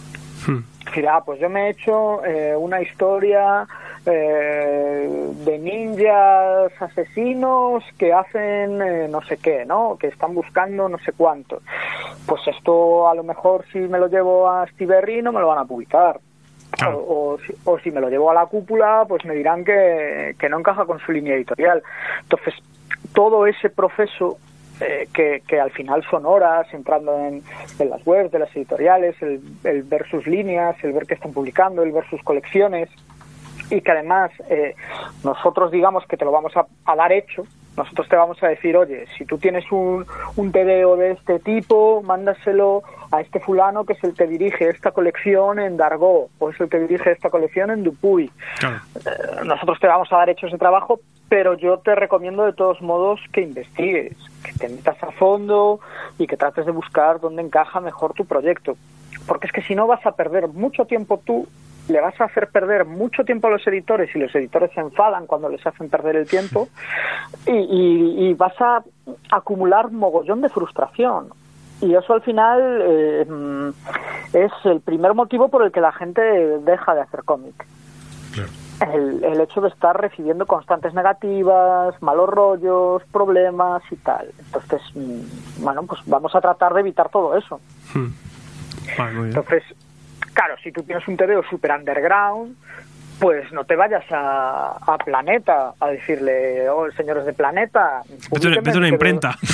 Decir, 0.84 1.08
ah, 1.08 1.24
pues 1.26 1.40
yo 1.40 1.50
me 1.50 1.66
he 1.66 1.70
hecho 1.70 2.24
eh, 2.24 2.54
una 2.54 2.80
historia 2.80 3.66
eh, 4.06 5.32
de 5.44 5.58
ninjas 5.58 6.70
asesinos 6.80 7.82
que 7.98 8.12
hacen 8.12 8.80
eh, 8.80 9.08
no 9.08 9.22
sé 9.22 9.38
qué, 9.38 9.64
¿no? 9.64 9.96
Que 9.98 10.06
están 10.06 10.36
buscando 10.36 10.88
no 10.88 10.98
sé 10.98 11.10
cuánto. 11.10 11.62
Pues 12.26 12.46
esto 12.46 13.08
a 13.08 13.14
lo 13.16 13.24
mejor 13.24 13.64
si 13.72 13.80
me 13.80 13.98
lo 13.98 14.06
llevo 14.06 14.48
a 14.48 14.68
Stiberry 14.68 15.20
no 15.20 15.32
me 15.32 15.40
lo 15.40 15.48
van 15.48 15.58
a 15.58 15.64
publicar. 15.64 16.20
O, 16.86 16.90
o 17.34 17.38
si, 17.44 17.52
o 17.64 17.78
si 17.80 17.90
me 17.90 18.00
lo 18.00 18.08
llevo 18.08 18.30
a 18.30 18.34
la 18.34 18.46
cúpula, 18.46 19.04
pues 19.08 19.24
me 19.24 19.34
dirán 19.34 19.64
que, 19.64 20.36
que 20.38 20.48
no 20.48 20.60
encaja 20.60 20.84
con 20.84 21.00
su 21.00 21.10
línea 21.10 21.34
editorial. 21.34 21.82
Entonces, 22.22 22.54
todo 23.06 23.46
ese 23.46 23.70
proceso 23.70 24.38
eh, 24.80 25.08
que, 25.12 25.42
que 25.46 25.58
al 25.58 25.70
final 25.70 26.04
son 26.10 26.26
horas 26.26 26.66
entrando 26.72 27.18
en, 27.18 27.42
en 27.78 27.90
las 27.90 28.06
webs 28.06 28.30
de 28.30 28.38
las 28.40 28.54
editoriales, 28.54 29.20
el, 29.22 29.40
el 29.64 29.82
ver 29.82 30.06
sus 30.10 30.26
líneas, 30.26 30.76
el 30.82 30.92
ver 30.92 31.06
qué 31.06 31.14
están 31.14 31.32
publicando, 31.32 31.82
el 31.82 31.92
ver 31.92 32.08
sus 32.10 32.22
colecciones 32.22 32.90
y 33.70 33.80
que 33.80 33.90
además 33.90 34.30
eh, 34.48 34.74
nosotros 35.24 35.70
digamos 35.70 36.04
que 36.06 36.16
te 36.16 36.24
lo 36.24 36.30
vamos 36.30 36.56
a, 36.56 36.66
a 36.84 36.96
dar 36.96 37.12
hecho, 37.12 37.44
nosotros 37.76 38.08
te 38.08 38.16
vamos 38.16 38.42
a 38.42 38.48
decir, 38.48 38.76
oye, 38.76 39.06
si 39.18 39.24
tú 39.26 39.38
tienes 39.38 39.70
un, 39.70 40.06
un 40.36 40.52
TVO 40.52 40.96
de 40.96 41.12
este 41.12 41.38
tipo, 41.40 42.02
mándaselo 42.02 42.82
a 43.10 43.20
este 43.20 43.40
fulano 43.40 43.84
que 43.84 43.92
es 43.92 44.04
el 44.04 44.14
que 44.14 44.26
dirige 44.26 44.68
esta 44.68 44.92
colección 44.92 45.58
en 45.58 45.76
Dargo 45.76 46.28
o 46.38 46.50
es 46.50 46.60
el 46.60 46.68
que 46.68 46.78
dirige 46.78 47.12
esta 47.12 47.30
colección 47.30 47.70
en 47.70 47.82
Dupuy. 47.84 48.30
Eh, 48.64 49.44
nosotros 49.44 49.78
te 49.78 49.86
vamos 49.86 50.10
a 50.10 50.16
dar 50.16 50.30
hecho 50.30 50.46
ese 50.46 50.58
trabajo, 50.58 51.00
pero 51.28 51.54
yo 51.54 51.78
te 51.78 51.94
recomiendo 51.94 52.44
de 52.44 52.52
todos 52.52 52.80
modos 52.82 53.20
que 53.32 53.40
investigues, 53.42 54.16
que 54.44 54.52
te 54.52 54.68
metas 54.68 55.02
a 55.02 55.10
fondo 55.12 55.80
y 56.18 56.26
que 56.26 56.36
trates 56.36 56.66
de 56.66 56.72
buscar 56.72 57.20
dónde 57.20 57.42
encaja 57.42 57.80
mejor 57.80 58.12
tu 58.14 58.24
proyecto. 58.24 58.76
Porque 59.26 59.46
es 59.48 59.52
que 59.52 59.62
si 59.62 59.74
no 59.74 59.86
vas 59.86 60.04
a 60.06 60.12
perder 60.12 60.46
mucho 60.48 60.84
tiempo 60.84 61.20
tú, 61.24 61.48
le 61.88 62.00
vas 62.00 62.20
a 62.20 62.24
hacer 62.24 62.48
perder 62.48 62.84
mucho 62.84 63.24
tiempo 63.24 63.46
a 63.46 63.50
los 63.50 63.66
editores 63.66 64.14
y 64.14 64.18
los 64.18 64.34
editores 64.34 64.70
se 64.72 64.80
enfadan 64.80 65.26
cuando 65.26 65.48
les 65.48 65.64
hacen 65.66 65.88
perder 65.88 66.16
el 66.16 66.26
tiempo 66.28 66.68
y, 67.46 67.52
y- 67.52 68.28
y 68.28 68.34
vas 68.34 68.54
a 68.60 68.82
acumular 69.30 69.90
mogollón 69.90 70.40
de 70.42 70.48
frustración. 70.48 71.28
Y 71.80 71.94
eso 71.94 72.14
al 72.14 72.22
final 72.22 72.60
eh, 72.82 73.26
es 74.32 74.52
el 74.64 74.80
primer 74.80 75.14
motivo 75.14 75.48
por 75.48 75.62
el 75.64 75.70
que 75.72 75.80
la 75.80 75.92
gente 75.92 76.20
deja 76.22 76.94
de 76.94 77.00
hacer 77.02 77.22
cómic. 77.24 77.54
El, 78.80 79.24
el 79.24 79.40
hecho 79.40 79.60
de 79.60 79.68
estar 79.68 79.98
recibiendo 79.98 80.46
constantes 80.46 80.92
negativas, 80.92 82.00
malos 82.02 82.28
rollos, 82.28 83.02
problemas 83.10 83.82
y 83.90 83.96
tal. 83.96 84.30
Entonces, 84.38 84.82
mm, 84.94 85.62
bueno, 85.62 85.84
pues 85.84 86.00
vamos 86.04 86.34
a 86.34 86.40
tratar 86.40 86.74
de 86.74 86.80
evitar 86.80 87.08
todo 87.08 87.36
eso. 87.36 87.60
Vale, 88.98 89.12
bien. 89.12 89.26
Entonces, 89.26 89.62
claro, 90.34 90.54
si 90.62 90.72
tú 90.72 90.82
tienes 90.82 91.06
un 91.08 91.16
TVO 91.16 91.42
super 91.48 91.70
underground, 91.72 92.56
pues 93.18 93.50
no 93.52 93.64
te 93.64 93.76
vayas 93.76 94.04
a, 94.10 94.76
a 94.80 94.98
Planeta 94.98 95.72
a 95.80 95.88
decirle, 95.88 96.68
oh, 96.68 96.90
señores 96.92 97.24
de 97.24 97.32
Planeta, 97.32 98.02
Vete, 98.08 98.28
públiquenme 98.28 98.60
vete 98.60 98.78
una 98.78 98.88
el 98.88 98.92
TVO". 98.92 98.94
imprenta. 98.94 99.36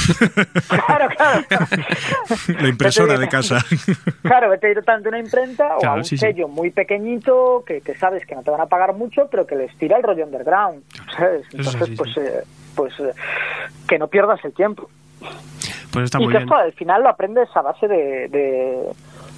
Claro, 0.87 1.09
claro. 1.17 1.43
La 2.61 2.69
impresora 2.69 3.19
de 3.19 3.29
casa. 3.29 3.59
Claro, 4.23 4.51
vete 4.51 4.69
directamente 4.69 5.09
a 5.09 5.11
una 5.11 5.19
imprenta 5.19 5.77
o 5.77 5.87
a 5.87 5.95
un 5.95 6.05
sí, 6.05 6.17
sí. 6.17 6.19
sello 6.19 6.49
muy 6.49 6.71
pequeñito 6.71 7.65
que, 7.67 7.81
que 7.81 7.95
sabes 7.95 8.25
que 8.27 8.35
no 8.35 8.43
te 8.43 8.51
van 8.51 8.61
a 8.61 8.67
pagar 8.67 8.95
mucho, 8.95 9.29
pero 9.31 9.47
que 9.47 9.57
les 9.57 9.77
tira 9.77 9.97
el 9.97 10.03
rollo 10.03 10.25
underground. 10.25 10.83
¿sabes? 11.17 11.45
Entonces, 11.53 11.91
pues, 11.97 12.17
eh, 12.17 12.43
pues 12.75 12.99
eh, 13.01 13.13
que 13.89 13.99
no 13.99 14.09
pierdas 14.09 14.45
el 14.45 14.53
tiempo. 14.53 14.89
Pues 15.93 16.05
está 16.05 16.19
y 16.19 16.25
muy 16.25 16.33
que 16.33 16.39
bien. 16.39 16.49
esto 16.49 16.57
al 16.57 16.73
final 16.73 17.03
lo 17.03 17.11
aprendes 17.11 17.49
a 17.55 17.63
base 17.63 17.87
de, 17.87 18.29
de, 18.29 18.83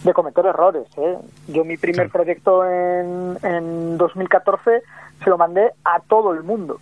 de 0.05 0.13
cometer 0.15 0.47
errores. 0.47 0.87
¿eh? 0.97 1.19
Yo 1.49 1.65
mi 1.65 1.77
primer 1.77 2.09
proyecto 2.11 2.65
en, 2.65 3.37
en 3.43 3.99
2014 3.99 4.83
se 5.23 5.31
lo 5.31 5.37
mandé 5.37 5.71
a 5.85 5.99
todo 6.01 6.33
el 6.33 6.43
mundo. 6.45 6.79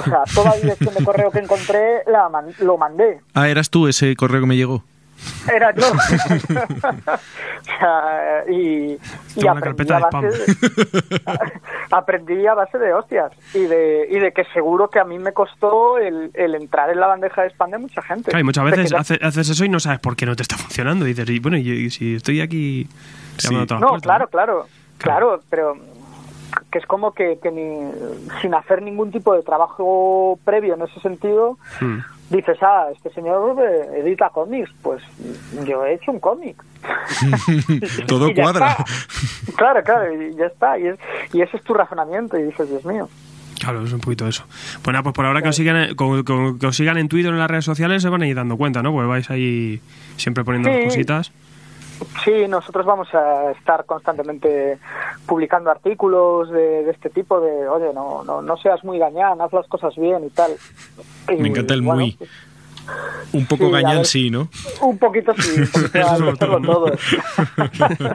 O 0.00 0.04
sea, 0.04 0.22
toda 0.34 0.54
dirección 0.56 0.92
de 0.94 1.04
correo 1.04 1.30
que 1.30 1.38
encontré 1.38 2.02
la 2.06 2.28
man- 2.28 2.52
lo 2.58 2.76
mandé. 2.76 3.20
Ah, 3.34 3.48
eras 3.48 3.70
tú 3.70 3.86
ese 3.86 4.16
correo 4.16 4.40
que 4.40 4.46
me 4.46 4.56
llegó. 4.56 4.82
Era 5.52 5.74
yo. 5.74 5.82
o 5.92 7.64
sea, 7.78 8.44
y, 8.50 8.98
y 9.36 9.46
aprendí, 9.46 9.92
a 9.92 9.98
base 9.98 10.26
de, 10.26 11.22
aprendí 11.90 12.46
a 12.46 12.54
base 12.54 12.78
de 12.78 12.92
hostias 12.92 13.32
y 13.54 13.60
de, 13.60 14.06
y 14.10 14.18
de 14.18 14.32
que 14.32 14.44
seguro 14.52 14.88
que 14.88 14.98
a 14.98 15.04
mí 15.04 15.18
me 15.18 15.32
costó 15.32 15.98
el, 15.98 16.30
el 16.34 16.54
entrar 16.54 16.90
en 16.90 17.00
la 17.00 17.06
bandeja 17.06 17.42
de 17.42 17.48
spam 17.50 17.70
de 17.70 17.78
mucha 17.78 18.02
gente. 18.02 18.30
Claro, 18.30 18.40
y 18.40 18.44
muchas 18.44 18.64
veces 18.64 18.84
que 18.84 18.90
ya- 18.90 18.98
hace- 18.98 19.18
haces 19.22 19.48
eso 19.50 19.64
y 19.64 19.68
no 19.68 19.80
sabes 19.80 20.00
por 20.00 20.16
qué 20.16 20.26
no 20.26 20.36
te 20.36 20.42
está 20.42 20.56
funcionando. 20.56 21.04
Y 21.06 21.08
dices, 21.14 21.28
y 21.30 21.38
bueno, 21.38 21.56
y, 21.56 21.68
y 21.70 21.90
si 21.90 22.16
estoy 22.16 22.40
aquí 22.40 22.88
llamando 23.38 23.64
a 23.64 23.66
todas 23.66 23.80
las 23.80 23.80
No, 23.80 23.88
puertas, 23.88 24.02
claro, 24.02 24.28
claro, 24.28 24.66
claro, 24.98 25.40
pero 25.50 25.76
que 26.70 26.78
es 26.78 26.86
como 26.86 27.12
que, 27.12 27.38
que 27.42 27.50
ni, 27.50 27.90
sin 28.40 28.54
hacer 28.54 28.80
ningún 28.82 29.10
tipo 29.10 29.34
de 29.34 29.42
trabajo 29.42 30.38
previo 30.44 30.74
en 30.74 30.82
ese 30.82 31.00
sentido, 31.00 31.58
Hmm. 31.80 31.98
Dices, 32.30 32.58
ah, 32.62 32.86
este 32.92 33.10
señor 33.10 33.56
eh, 33.62 34.00
edita 34.00 34.30
cómics, 34.30 34.70
pues 34.82 35.02
yo 35.66 35.84
he 35.84 35.94
hecho 35.94 36.10
un 36.12 36.20
cómic. 36.20 36.56
Todo 38.06 38.32
cuadra. 38.34 38.70
está. 38.78 38.84
Claro, 39.56 39.82
claro, 39.82 40.12
y 40.22 40.34
ya 40.36 40.46
está, 40.46 40.78
y, 40.78 40.86
es, 40.88 40.98
y 41.32 41.40
ese 41.42 41.56
es 41.56 41.62
tu 41.64 41.74
razonamiento, 41.74 42.38
y 42.38 42.44
dices, 42.44 42.68
Dios 42.68 42.84
mío. 42.84 43.08
Claro, 43.60 43.82
es 43.84 43.92
un 43.92 44.00
poquito 44.00 44.26
eso. 44.26 44.44
Pues 44.82 44.92
nada, 44.92 45.02
pues 45.02 45.14
por 45.14 45.24
ahora 45.24 45.40
que 45.40 45.48
os 45.48 45.56
sigan, 45.56 45.94
que 45.96 46.66
os 46.66 46.76
sigan 46.76 46.98
en 46.98 47.08
Twitter 47.08 47.30
o 47.30 47.34
en 47.34 47.38
las 47.40 47.50
redes 47.50 47.64
sociales 47.64 48.02
se 48.02 48.08
van 48.08 48.22
a 48.22 48.26
ir 48.26 48.34
dando 48.36 48.56
cuenta, 48.56 48.82
¿no? 48.82 48.92
Porque 48.92 49.06
vais 49.06 49.30
ahí 49.30 49.80
siempre 50.16 50.44
poniendo 50.44 50.68
Sí. 50.70 50.74
las 50.76 50.84
cositas. 50.86 51.32
Sí, 52.24 52.46
nosotros 52.48 52.86
vamos 52.86 53.08
a 53.14 53.50
estar 53.52 53.84
constantemente 53.84 54.78
publicando 55.26 55.70
artículos 55.70 56.50
de, 56.50 56.84
de 56.84 56.90
este 56.90 57.10
tipo, 57.10 57.40
de, 57.40 57.68
oye, 57.68 57.92
no, 57.94 58.24
no, 58.24 58.42
no 58.42 58.56
seas 58.56 58.82
muy 58.84 58.98
gañán, 58.98 59.40
haz 59.40 59.52
las 59.52 59.66
cosas 59.68 59.94
bien 59.96 60.24
y 60.24 60.30
tal. 60.30 60.52
Y, 61.28 61.36
Me 61.36 61.48
encanta 61.48 61.74
el 61.74 61.82
bueno, 61.82 62.00
muy. 62.00 62.18
Un 63.32 63.46
poco 63.46 63.66
Sí, 63.66 63.72
gañán, 63.72 64.04
sí, 64.04 64.30
¿no? 64.30 64.48
Un 64.80 64.96
poquito 64.98 65.34
sí, 65.36 65.60
un 65.60 65.66
poquito 65.66 66.36
todo. 66.38 66.60
todo. 66.60 66.92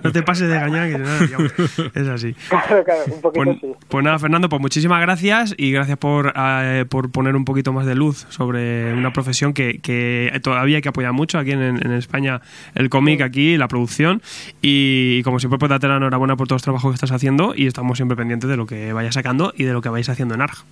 no 0.04 0.12
te 0.12 0.22
pases 0.24 0.48
de 0.48 0.56
gañar, 0.56 0.90
que 0.90 0.98
nada, 0.98 1.20
digamos, 1.20 1.52
es 1.94 2.08
así. 2.08 2.34
Claro, 2.48 2.84
claro, 2.86 3.02
un 3.14 3.22
poquito 3.22 3.44
Pues, 3.46 3.58
sí. 3.60 3.68
pues 3.90 4.04
nada, 4.06 4.18
Fernando, 4.20 4.48
pues 4.48 4.62
muchísimas 4.62 5.02
gracias 5.02 5.54
y 5.58 5.72
gracias 5.72 5.98
por, 5.98 6.34
eh, 6.36 6.86
por 6.88 7.12
poner 7.12 7.36
un 7.36 7.44
poquito 7.44 7.74
más 7.74 7.86
de 7.86 7.96
luz 7.96 8.26
sobre 8.30 8.94
una 8.94 9.12
profesión 9.12 9.54
que, 9.54 9.80
que 9.82 10.32
todavía 10.42 10.78
hay 10.78 10.82
que 10.82 10.90
apoyar 10.90 11.12
mucho 11.12 11.38
aquí 11.38 11.52
en, 11.52 11.62
en 11.62 11.92
España, 11.92 12.42
el 12.76 12.90
cómic 12.90 13.22
aquí, 13.22 13.58
la 13.58 13.68
producción. 13.68 14.22
Y, 14.62 15.18
y 15.20 15.24
como 15.24 15.40
siempre, 15.40 15.60
pues 15.60 15.70
date 15.70 15.88
la 15.88 15.98
enhorabuena 15.98 16.38
por 16.38 16.48
todos 16.48 16.58
los 16.58 16.64
trabajos 16.64 16.92
que 16.92 16.96
estás 16.96 17.12
haciendo 17.12 17.54
y 17.56 17.68
estamos 17.68 17.98
siempre 17.98 18.16
pendientes 18.16 18.50
de 18.50 18.56
lo 18.56 18.66
que 18.66 18.94
vayas 18.94 19.16
sacando 19.16 19.54
y 19.58 19.64
de 19.66 19.74
lo 19.74 19.82
que 19.82 19.90
vais 19.90 20.08
haciendo 20.08 20.36
en 20.36 20.42
ARG. 20.42 20.64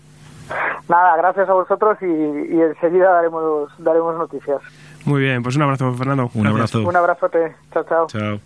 Nada, 0.90 1.17
gracias 1.17 1.50
a 1.50 1.53
vosotros 1.53 1.98
y, 2.01 2.06
y 2.06 2.61
enseguida 2.61 3.11
daremos, 3.11 3.69
daremos 3.80 4.16
noticias. 4.17 4.61
Muy 5.06 5.22
bien, 5.22 5.42
pues 5.43 5.56
un 5.56 5.61
abrazo, 5.64 5.93
Fernando. 5.93 6.30
Un 6.34 6.43
Gracias. 6.43 6.76
abrazo. 6.76 6.90
Un 6.90 6.95
abrazote. 6.95 7.56
Chao, 7.74 7.84
chao. 7.84 8.08
Chao. 8.08 8.40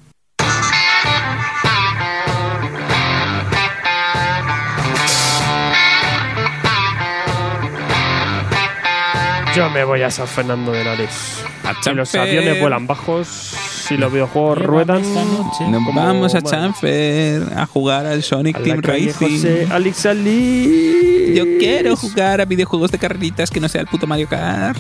Yo 9.56 9.70
me 9.70 9.84
voy 9.84 10.02
a 10.02 10.10
San 10.10 10.28
Fernando 10.28 10.72
de 10.72 10.82
Henares. 10.82 11.44
Si 11.82 11.94
los 11.94 12.16
aviones 12.16 12.60
vuelan 12.62 12.88
bajos, 12.88 13.54
si 13.82 13.98
los 13.98 14.12
videojuegos 14.12 14.60
ruedan. 14.60 15.02
Nos 15.02 15.58
como- 15.86 15.94
vamos 15.94 16.36
a 16.36 16.40
bueno, 16.40 16.50
Chamfer 16.58 17.44
a 17.58 17.66
jugar 17.66 18.06
al 18.06 18.24
Sonic 18.24 18.58
a 18.58 18.64
Team 18.64 18.82
Racing. 18.82 19.12
José 19.38 19.68
Alex 19.70 20.06
Ali. 20.06 21.34
Yo 21.36 21.44
quiero 21.60 21.96
jugar 21.96 22.42
a 22.42 22.46
videojuegos 22.46 22.92
de 22.92 22.98
carreritas 23.00 23.50
que 23.50 23.60
no 23.60 23.70
sea 23.70 23.82
el 23.82 23.88
puto 23.88 24.06
Mario 24.08 24.28
Kart. 24.28 24.78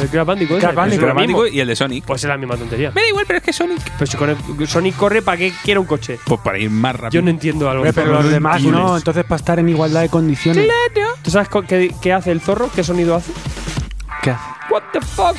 El 0.00 0.08
Crash 0.08 0.26
Bandicoot. 0.26 1.52
Y 1.52 1.60
el 1.60 1.68
de 1.68 1.76
Sonic. 1.76 2.04
Pues 2.04 2.22
es 2.24 2.28
la 2.28 2.36
misma 2.36 2.56
tontería. 2.56 2.90
Me 2.94 3.02
da 3.02 3.08
igual, 3.08 3.24
pero 3.26 3.38
es 3.38 3.44
que 3.44 3.52
Sonic. 3.52 3.80
Pero 3.98 4.10
si 4.10 4.16
con 4.16 4.30
el- 4.30 4.66
Sonic 4.66 4.96
corre, 4.96 5.22
¿para 5.22 5.38
qué 5.38 5.52
quiere 5.62 5.78
un 5.78 5.86
coche? 5.86 6.18
Pues 6.26 6.40
para 6.40 6.58
ir 6.58 6.70
más 6.70 6.94
rápido. 6.96 7.10
Yo 7.20 7.22
no 7.22 7.30
entiendo 7.30 7.70
algo. 7.70 7.84
Pero 7.94 8.12
los 8.12 8.30
demás 8.30 8.62
no, 8.62 8.96
entonces 8.96 9.24
para 9.24 9.36
estar 9.38 9.58
en 9.58 9.68
igualdad 9.68 10.02
de 10.02 10.08
condiciones. 10.08 10.68
¿Tú 11.22 11.30
sabes 11.30 11.48
qué, 11.68 11.94
qué 12.02 12.12
hace 12.12 12.32
el 12.32 12.40
zorro? 12.40 12.70
¿Qué 12.74 12.82
sonido 12.82 13.14
hace? 13.14 13.32
¿Qué 14.22 14.30
hace? 14.30 14.42
What 14.70 14.82
the 14.92 15.00
fuck? 15.00 15.36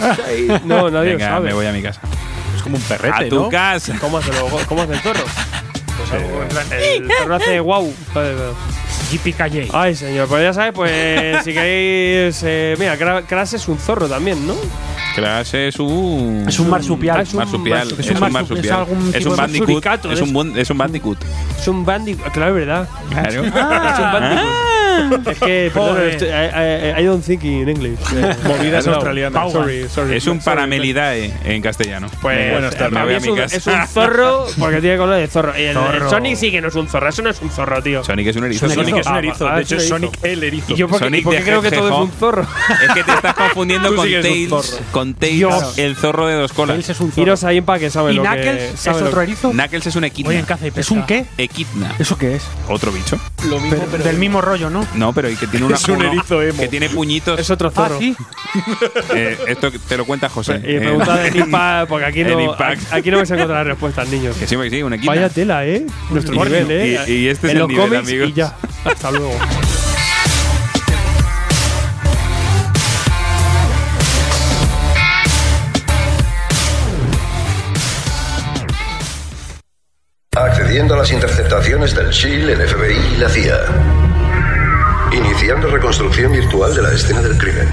No, 0.66 0.90
nadie 0.90 1.14
lo 1.14 1.20
sabe. 1.20 1.48
me 1.50 1.54
voy 1.54 1.66
a 1.66 1.74
mi 1.74 1.82
casa. 1.82 2.00
Como 2.66 2.76
un 2.78 2.84
perrete, 2.84 3.26
A 3.26 3.30
tu 3.30 3.36
¿no? 3.44 3.50
casa. 3.50 3.96
¿Cómo 4.02 4.18
hace, 4.18 4.34
lo- 4.34 4.50
cómo 4.68 4.82
hace 4.82 4.94
el 4.94 5.00
zorro? 5.00 5.24
Pues 5.98 6.12
algo 6.12 6.42
en 6.42 6.48
plan- 6.50 6.68
el 6.74 7.10
zorro 7.20 7.36
hace 7.36 7.60
wow. 7.62 7.94
JPKJ. 9.12 9.70
Ay, 9.72 9.96
señor, 9.96 10.28
pues 10.28 10.42
ya 10.44 10.52
sabes, 10.54 10.74
pues 10.74 11.44
si 11.44 11.54
queréis. 11.54 12.42
eh, 12.44 12.76
mira, 12.80 12.98
Cra- 12.98 13.24
Crash 13.26 13.54
es 13.54 13.68
un 13.68 13.78
zorro 13.78 14.08
también, 14.10 14.46
¿no? 14.48 14.56
Crash 15.16 15.54
es 15.56 15.80
un. 15.80 16.46
Es 16.48 16.60
un 16.60 16.70
marsupial. 16.70 17.20
Ah, 17.20 17.22
es 17.22 17.32
un 17.34 17.38
marsupial. 17.38 17.88
marsu- 17.88 18.00
Es 18.00 18.10
un 18.10 18.16
un 18.18 18.22
marsu- 18.24 18.32
marsupial. 18.32 18.66
es 18.66 18.72
algún 18.72 19.08
Es 19.10 19.14
tipo 19.20 19.30
un 19.30 19.36
de 19.36 19.42
bandicoot. 19.42 19.70
suricato, 19.70 20.12
Es 20.12 20.20
es- 20.20 20.30
un 20.32 20.58
es 20.58 20.70
un 20.72 20.78
bandicoot. 20.78 21.18
Es 21.60 21.68
un 21.68 21.86
bandicoot. 21.86 22.32
Claro, 22.34 22.50
es 22.60 22.66
verdad. 22.66 22.90
Claro. 23.12 23.30
Es 23.30 23.38
un 23.38 23.52
bandicoot. 24.12 24.56
Es 25.32 25.40
que, 25.40 25.72
perdón, 25.74 25.90
Joder. 25.96 26.10
estoy- 26.10 26.28
I, 26.30 27.00
I- 27.00 27.02
I 27.02 27.06
don't 27.06 27.26
think 27.26 27.44
in 27.44 27.70
English. 27.70 28.00
Eh, 28.16 28.36
Movidas 28.46 28.88
australianas. 28.88 29.52
Sorry, 29.52 29.88
sorry. 29.90 30.16
Es 30.18 30.28
un 30.28 30.40
paramelidae 30.40 31.34
en 31.46 31.62
castellano. 31.62 32.08
Pues 32.22 32.52
buenas 32.52 32.76
tardes. 32.76 32.92
me 32.92 32.96
para 32.96 33.06
voy 33.06 33.10
mí 33.12 33.16
a 33.16 33.18
es 33.18 33.24
mi 33.24 33.30
un, 33.30 33.38
casa. 33.38 33.56
es 33.58 33.68
un 33.68 33.88
zorro 33.88 34.46
porque 34.60 34.82
tiene 34.82 34.98
color 34.98 35.16
de 35.18 35.28
zorro. 35.28 35.54
Y 35.58 35.62
el, 35.64 35.68
el 35.70 35.74
Zorro. 35.76 36.10
Sonic 36.10 36.36
sí 36.38 36.52
que 36.52 36.62
no 36.62 36.68
es 36.70 36.76
un 36.76 36.88
zorro. 36.88 37.10
Eso 37.10 37.22
no 37.22 37.30
es 37.30 37.42
un 37.42 37.50
zorro, 37.50 37.82
tío. 37.82 38.04
Sonic 38.04 38.28
es 38.28 38.36
un 38.36 38.44
erizo. 38.46 38.70
Sonic 38.70 38.98
es 38.98 39.08
un 39.08 39.16
erizo. 39.18 39.48
ah, 39.48 39.56
De 39.58 39.62
es 39.64 39.72
hecho, 39.72 39.76
un 39.76 39.82
es 39.82 39.90
erizo. 39.92 39.96
Sonic 39.96 40.20
el 40.24 40.44
erizo. 40.44 40.74
¿Y 40.74 40.76
yo 40.76 40.88
por 40.88 41.00
qué, 41.00 41.06
Sonic 41.06 41.20
y 41.20 41.24
por 41.24 41.34
qué 41.34 41.40
de 41.40 41.46
creo 41.46 41.62
que 41.62 41.72
todo 41.72 41.80
es 41.80 41.86
Hedgehog. 41.94 42.02
un 42.04 42.12
zorro? 42.12 42.42
Es 42.86 42.94
que 42.94 43.04
te 43.04 43.12
estás 43.12 43.34
confundiendo 43.34 43.90
Tú 43.90 43.96
con 43.96 44.06
sí 44.06 44.12
que 44.12 44.18
eres 44.20 44.26
un 44.32 44.50
Tails. 44.50 44.66
zorro. 44.70 44.84
Con 44.92 45.14
Tails, 45.16 45.36
Dios. 45.36 45.78
el 45.78 45.96
zorro 45.96 46.28
de 46.28 46.36
dos 46.36 46.54
colas. 46.54 46.76
Tails 46.76 46.90
es 46.90 47.00
un 47.00 47.12
zorro. 47.12 47.22
Iros 47.24 47.44
ahí 47.44 47.62
para 47.62 47.80
que 47.80 47.90
saben 47.90 48.14
¿Y 48.14 48.16
lo 48.18 48.24
que 48.24 48.30
Knuckles 48.30 48.62
es 48.74 48.80
saben 48.80 49.02
lo 49.02 49.08
otro 49.08 49.20
que- 49.20 49.26
erizo? 49.26 49.52
Knuckles 49.52 49.88
es 49.88 49.96
un 49.96 50.04
equidna. 50.04 50.30
Voy 50.30 50.38
en 50.38 50.46
caza 50.46 50.68
y 50.68 50.72
¿Es 50.76 50.92
un 50.92 51.04
qué? 51.06 51.26
Equidna. 51.38 51.94
¿Eso 52.00 52.18
qué 52.18 52.36
es? 52.36 52.44
Otro 52.68 52.92
bicho. 52.92 53.18
Lo 53.50 53.60
mismo, 53.60 53.84
pero. 53.92 54.04
del 54.04 54.18
mismo 54.18 54.42
rollo, 54.42 54.70
¿no? 54.70 54.85
No, 54.94 55.12
pero 55.14 55.30
y 55.30 55.36
que 55.36 55.48
tiene 55.48 55.66
una, 55.68 55.76
Es 55.76 55.88
un 55.90 55.96
uno- 55.98 56.06
erizo 56.12 56.42
emo. 56.42 56.60
que 56.62 56.68
tiene 56.68 56.90
puñitos. 56.90 57.40
Es 57.40 57.50
otro 57.50 57.70
Ah, 57.70 57.72
zorro. 57.76 58.00
sí. 58.00 58.16
Eh, 59.14 59.38
esto 59.48 59.70
te 59.72 59.98
lo 59.98 60.06
cuenta 60.06 60.30
José. 60.30 60.62
Y 60.64 60.76
Eh, 60.76 60.80
pregunta 60.80 61.16
de 61.18 61.28
Impact, 61.40 61.90
porque 61.90 62.06
aquí 62.06 62.22
El 62.22 62.32
no, 62.32 62.42
Impact. 62.42 62.94
aquí 62.94 63.12
no 63.12 63.18
vais 63.18 63.32
a 63.32 63.36
encontrar 63.36 63.66
respuestas, 63.66 64.08
niños. 64.10 64.36
que 64.38 64.48
sí, 64.48 64.56
que 64.56 64.70
sí, 64.70 64.82
un 64.84 64.94
equidna. 64.94 65.12
Vaya 65.14 65.30
tela, 65.30 65.66
¿eh? 65.66 65.86
Nuestro 66.10 66.34
Y- 66.36 66.38
nivel, 66.40 66.72
¿eh? 66.72 67.00
y- 67.08 67.12
y 67.12 67.28
este 67.28 67.48
es 67.48 67.54
el 67.54 67.60
los 67.60 67.68
nivel, 67.68 67.86
cómics 67.90 68.08
amigos. 68.08 68.30
y 68.30 68.34
ya. 68.34 68.56
Hasta 68.86 69.12
luego. 69.12 69.34
Accediendo 80.36 80.96
a 80.96 80.98
las 80.98 81.12
interceptaciones 81.14 81.96
del 81.96 82.10
SHIELD, 82.12 82.50
el 82.50 82.62
FBI 82.68 83.14
y 83.14 83.18
la 83.18 83.30
CIA. 83.30 84.05
Iniciando 85.16 85.68
reconstrucción 85.70 86.32
virtual 86.34 86.76
de 86.76 86.82
la 86.82 86.92
escena 86.92 87.22
del 87.22 87.38
crimen. 87.38 87.68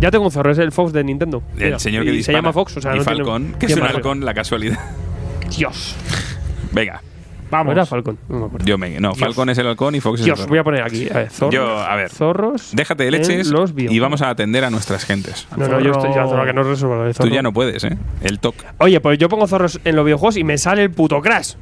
Ya 0.00 0.10
tengo 0.10 0.24
un 0.24 0.32
zorro, 0.32 0.50
es 0.50 0.58
el 0.58 0.72
Fox 0.72 0.92
de 0.92 1.04
Nintendo. 1.04 1.42
El 1.56 1.64
Mira, 1.66 1.78
señor 1.78 2.04
que 2.04 2.10
y 2.12 2.16
dispara. 2.16 2.38
Se 2.38 2.42
llama 2.42 2.52
Fox, 2.52 2.76
o 2.76 2.80
sea, 2.80 2.94
y 2.94 2.98
no 2.98 3.04
tiene- 3.04 3.18
Falcon, 3.24 3.54
que 3.58 3.66
es 3.66 3.72
¿Quién 3.74 3.84
un 3.84 3.88
halcón, 3.88 4.24
la 4.24 4.34
casualidad. 4.34 4.78
Dios. 5.56 5.94
Venga. 6.72 7.00
Vamos. 7.52 7.72
Era 7.72 7.84
Falcon. 7.86 8.18
No 8.30 8.38
me 8.40 8.46
acuerdo. 8.46 8.66
Yo 8.66 8.78
me, 8.78 8.98
no, 8.98 9.10
Dios. 9.10 9.18
Falcon 9.18 9.50
es 9.50 9.58
el 9.58 9.66
halcón 9.66 9.94
y 9.94 10.00
Fox 10.00 10.20
es 10.20 10.24
Dios, 10.24 10.38
el 10.38 10.42
zorro. 10.44 10.48
voy 10.48 10.58
a 10.58 10.64
poner 10.64 10.82
aquí. 10.82 11.06
A 11.10 11.14
ver, 11.18 11.30
zorros. 11.30 11.54
Yo, 11.54 11.78
a 11.78 11.94
ver. 11.96 12.08
Zorros. 12.10 12.70
Déjate 12.74 13.02
de 13.04 13.08
en 13.10 13.12
leches 13.12 13.48
los 13.50 13.74
y 13.76 13.98
vamos 14.00 14.22
a 14.22 14.30
atender 14.30 14.64
a 14.64 14.70
nuestras 14.70 15.04
gentes. 15.04 15.46
No, 15.56 15.68
no, 15.68 15.78
yo 15.78 15.92
estoy 15.92 16.14
ya 16.14 16.26
zorro, 16.26 16.44
que 16.46 16.52
no 16.54 16.62
resuelvo 16.62 16.96
lo 16.96 17.04
de 17.04 17.12
Tú 17.12 17.18
zorro. 17.24 17.28
ya 17.34 17.42
no 17.42 17.52
puedes, 17.52 17.84
¿eh? 17.84 17.96
El 18.22 18.38
TOC. 18.38 18.54
Oye, 18.78 18.98
pues 19.00 19.18
yo 19.18 19.28
pongo 19.28 19.46
zorros 19.46 19.78
en 19.84 19.94
los 19.96 20.04
videojuegos 20.04 20.36
y 20.38 20.44
me 20.44 20.56
sale 20.56 20.82
el 20.84 20.90
puto 20.90 21.20
Crash. 21.20 21.52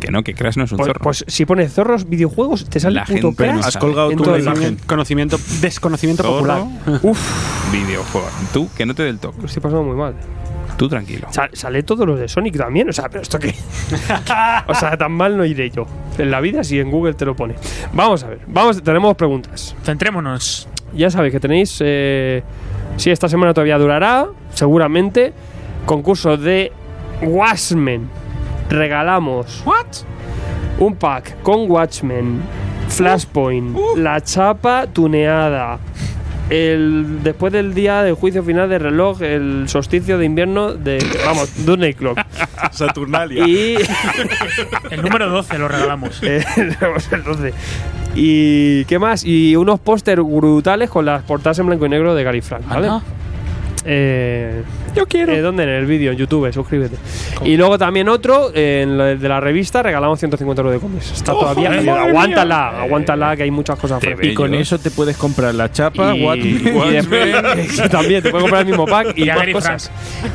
Que 0.00 0.10
no, 0.10 0.22
que 0.22 0.34
Crash 0.34 0.56
no 0.56 0.64
es 0.64 0.72
un 0.72 0.78
Pues, 0.78 0.88
zorro. 0.88 1.00
pues 1.02 1.24
si 1.28 1.44
pones 1.46 1.72
zorros 1.72 2.08
videojuegos, 2.08 2.68
te 2.68 2.80
sale 2.80 2.96
La 2.96 3.02
el 3.02 3.06
puto 3.20 3.28
gente 3.28 3.46
no 3.46 3.62
sabe. 3.62 3.68
Has 3.68 3.76
colgado 3.78 4.10
tú 4.10 4.24
la 4.30 4.38
imagen. 4.38 4.76
Conocimiento, 4.86 5.38
desconocimiento 5.60 6.22
Zorro, 6.24 6.34
popular. 6.36 6.62
Uf, 7.02 7.72
Videojuego. 7.72 8.26
Tú, 8.52 8.68
que 8.76 8.86
no 8.86 8.94
te 8.94 9.04
dé 9.04 9.10
el 9.10 9.18
TOC. 9.20 9.38
lo 9.38 9.46
estoy 9.46 9.62
pasando 9.62 9.84
muy 9.84 9.96
mal. 9.96 10.14
Tú 10.78 10.88
tranquilo. 10.88 11.26
Sa- 11.30 11.50
sale 11.52 11.82
todo 11.82 12.06
lo 12.06 12.16
de 12.16 12.28
Sonic 12.28 12.56
también, 12.56 12.88
o 12.88 12.92
sea, 12.92 13.08
pero 13.10 13.20
esto 13.22 13.38
qué. 13.38 13.54
o 14.68 14.74
sea, 14.74 14.96
tan 14.96 15.12
mal 15.12 15.36
no 15.36 15.44
iré 15.44 15.68
yo. 15.70 15.86
En 16.16 16.30
la 16.30 16.40
vida, 16.40 16.64
si 16.64 16.78
en 16.80 16.90
Google 16.90 17.12
te 17.14 17.24
lo 17.26 17.34
pone. 17.36 17.54
Vamos 17.92 18.22
a 18.24 18.28
ver, 18.28 18.40
vamos, 18.46 18.82
tenemos 18.82 19.14
preguntas. 19.16 19.74
Centrémonos. 19.82 20.68
Ya 20.94 21.10
sabéis 21.10 21.32
que 21.32 21.40
tenéis. 21.40 21.76
Eh, 21.84 22.42
sí, 22.96 23.10
esta 23.10 23.28
semana 23.28 23.52
todavía 23.52 23.76
durará, 23.76 24.28
seguramente. 24.54 25.32
Concurso 25.84 26.36
de 26.36 26.72
Watchmen. 27.22 28.08
Regalamos. 28.70 29.62
¿What? 29.66 29.86
Un 30.78 30.94
pack 30.94 31.42
con 31.42 31.68
Watchmen, 31.70 32.40
Flashpoint, 32.88 33.76
la 33.96 34.20
chapa 34.20 34.86
tuneada. 34.86 35.78
El, 36.50 37.22
después 37.22 37.52
del 37.52 37.74
día 37.74 38.02
del 38.02 38.14
juicio 38.14 38.42
final 38.42 38.68
de 38.70 38.78
reloj, 38.78 39.20
el 39.22 39.68
solsticio 39.68 40.16
de 40.16 40.24
invierno 40.24 40.72
de. 40.72 41.04
Vamos, 41.24 41.66
Dunley 41.66 41.94
Clock. 41.94 42.18
Saturnalia. 42.72 43.46
Y. 43.46 43.76
El 44.90 45.02
número 45.02 45.28
12 45.28 45.58
lo 45.58 45.68
regalamos. 45.68 46.22
El 46.22 47.24
12. 47.24 47.52
¿Y 48.14 48.84
qué 48.86 48.98
más? 48.98 49.24
Y 49.24 49.56
unos 49.56 49.78
póster 49.80 50.22
brutales 50.22 50.88
con 50.88 51.04
las 51.04 51.22
portadas 51.22 51.58
en 51.58 51.66
blanco 51.66 51.86
y 51.86 51.90
negro 51.90 52.14
de 52.14 52.24
Gary 52.24 52.40
Frank, 52.40 52.66
¿vale? 52.66 52.88
Anda. 52.88 53.02
Eh, 53.84 54.62
Yo 54.98 55.06
quiero. 55.06 55.40
¿Dónde? 55.42 55.62
En 55.62 55.68
el 55.70 55.86
vídeo, 55.86 56.12
en 56.12 56.18
YouTube, 56.18 56.52
suscríbete. 56.52 56.96
Y 57.44 57.56
luego 57.56 57.78
también 57.78 58.08
otro, 58.08 58.50
eh, 58.54 58.80
en 58.82 58.98
lo 58.98 59.04
de 59.04 59.28
la 59.28 59.40
revista, 59.40 59.82
regalamos 59.82 60.18
150 60.18 60.60
euros 60.62 60.72
de 60.74 60.80
cómics. 60.80 61.12
Está 61.12 61.32
¡Oh, 61.34 61.40
todavía. 61.40 61.70
joder, 61.74 61.88
aguántala, 61.90 62.70
mía! 62.72 62.82
aguántala, 62.82 63.36
que 63.36 63.42
hay 63.44 63.50
muchas 63.50 63.78
cosas. 63.78 64.02
Y 64.22 64.34
con 64.34 64.54
eso 64.54 64.78
te 64.78 64.90
puedes 64.90 65.16
comprar 65.16 65.54
la 65.54 65.70
chapa, 65.70 66.16
y, 66.16 66.22
What- 66.24 66.36
y 66.38 66.52
después- 66.92 67.90
también 67.90 68.22
te 68.22 68.30
puedes 68.30 68.42
comprar 68.42 68.62
el 68.62 68.68
mismo 68.68 68.86
pack 68.86 69.16
y 69.16 69.24
más 69.26 69.46
cosas. 69.52 69.90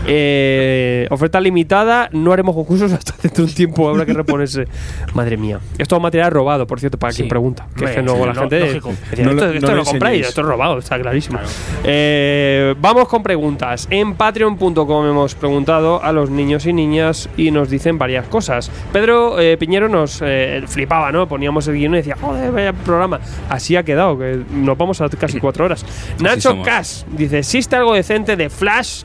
Eh, 0.08 1.08
oferta 1.10 1.40
limitada, 1.42 2.10
no 2.12 2.32
haremos 2.32 2.56
concursos 2.56 2.92
hasta 2.94 3.14
dentro 3.22 3.44
de 3.46 3.50
un 3.50 3.56
tiempo, 3.56 3.90
habrá 3.90 4.06
que 4.06 4.14
reponerse. 4.14 4.66
Madre 5.14 5.38
mía. 5.38 5.60
Esto 5.78 5.96
es 5.98 6.02
material 6.02 6.32
robado, 6.32 6.66
por 6.68 6.80
cierto, 6.80 6.98
para 6.98 7.12
Sí. 7.12 7.18
quien 7.18 7.30
pregunta. 7.30 7.68
Que 7.76 7.86
es 7.86 7.92
que 7.92 8.02
luego 8.02 8.22
sí, 8.24 8.28
la 8.28 8.36
gente. 8.36 8.60
lógico. 8.60 8.94
decía, 9.10 9.26
No 9.26 9.32
esto 9.32 9.46
lo- 9.46 9.52
esto 9.54 9.68
no 9.68 9.72
lo 9.74 9.78
lo 9.80 9.84
compráis, 9.86 10.28
esto 10.28 10.42
es 10.42 10.48
robado, 10.48 10.78
está 10.80 11.00
clarísimo. 11.00 11.40
Eh, 11.84 12.76
vamos 12.80 13.08
con 13.08 13.22
preguntas. 13.24 13.88
En 13.90 14.16
patreon.com 14.58 15.08
hemos 15.08 15.36
preguntado 15.36 16.04
a 16.04 16.12
los 16.12 16.30
niños 16.30 16.66
y 16.66 16.74
niñas 16.74 17.30
y 17.38 17.52
nos 17.52 17.70
dicen 17.70 17.98
varias 17.98 18.28
cosas. 18.28 18.70
Pedro 18.92 19.40
eh, 19.40 19.58
Piñero 19.58 19.90
nos 19.90 20.22
eh, 20.24 20.64
flipaba, 20.68 21.12
¿no? 21.12 21.28
Poníamos 21.28 21.68
el 21.68 21.76
guion 21.76 21.94
y 21.96 21.98
decía, 21.98 22.16
joder, 22.20 22.52
vaya 22.52 22.74
programa. 22.74 23.20
Así 23.50 23.76
ha 23.76 23.84
quedado, 23.84 24.18
que 24.18 24.42
nos 24.52 24.78
vamos 24.78 25.02
a 25.02 25.10
casi 25.10 25.40
cuatro 25.40 25.66
horas. 25.66 25.86
Nacho. 26.20 26.62
Cash 26.64 27.04
dice: 27.08 27.40
¿existe 27.40 27.76
algo 27.76 27.94
decente 27.94 28.36
de 28.36 28.50
Flash? 28.50 29.04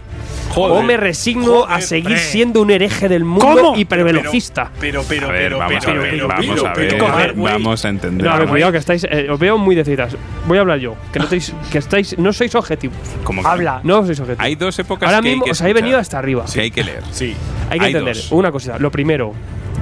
Joder. 0.51 0.79
o 0.79 0.83
me 0.83 0.97
resigno 0.97 1.65
a 1.67 1.81
seguir 1.81 2.19
siendo 2.19 2.63
un 2.63 2.71
hereje 2.71 3.09
del 3.09 3.25
mundo 3.25 3.47
¿Cómo? 3.47 3.77
hipervelocista. 3.77 4.71
Pero, 4.81 5.05
pero, 5.09 5.29
pero, 5.29 5.59
vamos 5.59 5.85
pero, 5.85 5.99
a 5.99 6.03
ver, 6.03 6.11
pero, 6.11 6.29
vamos 6.29 6.47
pero, 6.47 6.67
a 6.69 6.73
pero, 6.73 6.81
ver, 6.81 6.89
pero, 6.99 7.07
a 7.09 7.17
ver, 7.17 7.33
güey. 7.35 7.53
vamos 7.53 7.85
a 7.85 7.89
entender. 7.89 8.25
No, 8.27 8.31
a 8.31 8.35
ver, 8.35 8.41
Vamos. 8.47 8.53
cuidado, 8.55 8.73
que 8.73 8.79
estáis. 8.79 9.05
eh, 9.11 9.29
os 9.31 9.39
veo 9.39 9.59
muy 9.59 9.75
decididas. 9.75 10.17
Voy 10.47 10.59
a 10.59 10.63
hablar 10.63 10.79
yo. 10.79 10.95
Que 11.13 11.19
no, 11.19 11.27
teis- 11.29 11.53
que 11.71 11.79
estáis, 11.79 12.19
no 12.19 12.33
sois 12.33 12.55
objetivos. 12.55 12.97
Como 13.25 13.43
que- 13.43 13.49
Habla. 13.49 13.81
No 13.85 14.05
sois 14.05 14.19
objetivos. 14.21 14.45
Hay 14.45 14.55
dos 14.55 14.79
épocas 14.79 15.07
Ahora 15.09 15.21
que 15.23 15.29
hay 15.29 15.35
mismo 15.35 15.45
que 15.45 15.51
os 15.53 15.61
habéis 15.61 15.75
venido 15.75 15.99
hasta 15.99 16.19
arriba. 16.19 16.45
Que 16.53 16.61
hay 16.63 16.71
que 16.71 16.85
leer. 16.85 17.03
Sí. 17.13 17.35
Hay 17.71 17.79
que 17.79 17.85
Hay 17.87 17.91
entender 17.93 18.17
dos. 18.17 18.33
una 18.33 18.51
cosita. 18.51 18.79
Lo 18.79 18.91
primero, 18.91 19.33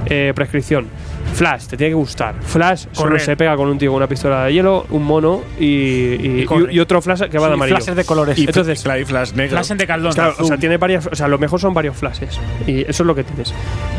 Eh, 0.05 0.31
prescripción. 0.35 0.87
Flash, 1.33 1.67
te 1.67 1.77
tiene 1.77 1.91
que 1.91 1.95
gustar. 1.95 2.35
Flash 2.41 2.85
solo 2.93 3.19
se 3.19 3.35
pega 3.35 3.55
con 3.55 3.67
un 3.67 3.77
tío 3.77 3.91
con 3.91 3.97
una 3.97 4.07
pistola 4.07 4.45
de 4.45 4.53
hielo, 4.53 4.85
un 4.89 5.03
mono 5.03 5.43
y, 5.59 6.41
y, 6.41 6.79
otro 6.79 7.01
flash 7.01 7.23
que 7.23 7.37
va 7.37 7.47
de 7.47 7.51
Sí, 7.51 7.53
amarillo. 7.53 7.75
flashes 7.77 7.95
de 7.95 8.05
colores. 8.05 8.37
Y 8.39 8.45
Entonces, 8.45 8.81
Flash, 8.81 9.05
Flash 9.05 9.33
negro. 9.33 9.57
Flash 9.57 9.77
de 9.77 9.87
caldón. 9.87 10.13
Claro, 10.13 10.35
o 10.39 10.45
sea, 10.45 10.57
tiene 10.57 10.77
varias, 10.77 11.07
o 11.11 11.15
sea, 11.15 11.27
lo 11.27 11.37
mejor 11.37 11.59
son 11.59 11.73
varios 11.73 11.95
flashes. 11.95 12.39
Y 12.65 12.81
eso 12.81 13.03
es 13.03 13.07
lo 13.07 13.13
que 13.13 13.23
tienes. 13.23 13.53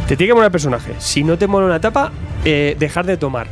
Te 0.08 0.16
tiene 0.16 0.30
que 0.30 0.34
molar 0.34 0.46
el 0.46 0.52
personaje. 0.52 0.94
Si 0.98 1.22
no 1.22 1.36
te 1.38 1.46
mola 1.46 1.66
una 1.66 1.76
etapa, 1.76 2.10
eh, 2.44 2.74
dejar 2.78 3.06
de 3.06 3.16
tomar. 3.18 3.46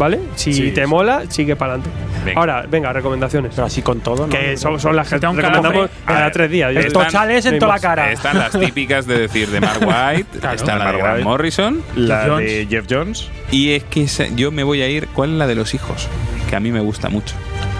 ¿Vale? 0.00 0.18
Si 0.34 0.52
Sí, 0.54 0.70
te 0.70 0.80
sí. 0.84 0.86
mola, 0.88 1.24
sigue 1.28 1.56
para 1.56 1.74
adelante. 1.74 1.90
Ahora, 2.34 2.64
venga, 2.68 2.90
recomendaciones. 2.92 3.52
Pero 3.54 3.66
así 3.66 3.82
con 3.82 4.00
todo, 4.00 4.26
¿no? 4.26 4.32
Que 4.32 4.56
son, 4.56 4.80
son 4.80 4.96
las 4.96 5.08
que 5.10 5.18
te 5.20 5.26
recomendamos 5.26 5.90
cada 6.06 6.30
tres 6.30 6.50
días. 6.50 6.74
Están- 6.74 7.04
Tochales 7.04 7.44
en 7.44 7.58
toda 7.58 7.74
la 7.74 7.80
cara. 7.80 8.10
Están 8.10 8.38
las 8.38 8.50
típicas 8.58 9.06
de 9.06 9.18
decir 9.18 9.48
de 9.48 9.60
Mark 9.60 9.80
White, 9.82 10.38
Claro. 10.40 10.56
está 10.56 10.76
la 10.76 10.78
de 10.78 10.84
Mark 10.84 10.98
Grant 10.98 11.14
White. 11.18 11.24
Morrison, 11.24 11.82
La 11.96 12.26
de 12.38 12.66
Jeff 12.70 12.86
Jones. 12.88 13.28
y 13.50 13.72
es 13.72 13.84
que 13.84 14.06
yo 14.34 14.50
me 14.50 14.62
voy 14.64 14.80
a 14.80 14.88
ir. 14.88 15.06
¿Cuál 15.08 15.32
es 15.32 15.36
la 15.36 15.46
de 15.46 15.54
los 15.54 15.74
hijos? 15.74 16.08
Que 16.48 16.56
a 16.56 16.60
mí 16.60 16.72
me 16.72 16.80
gusta 16.80 17.10
mucho. 17.10 17.34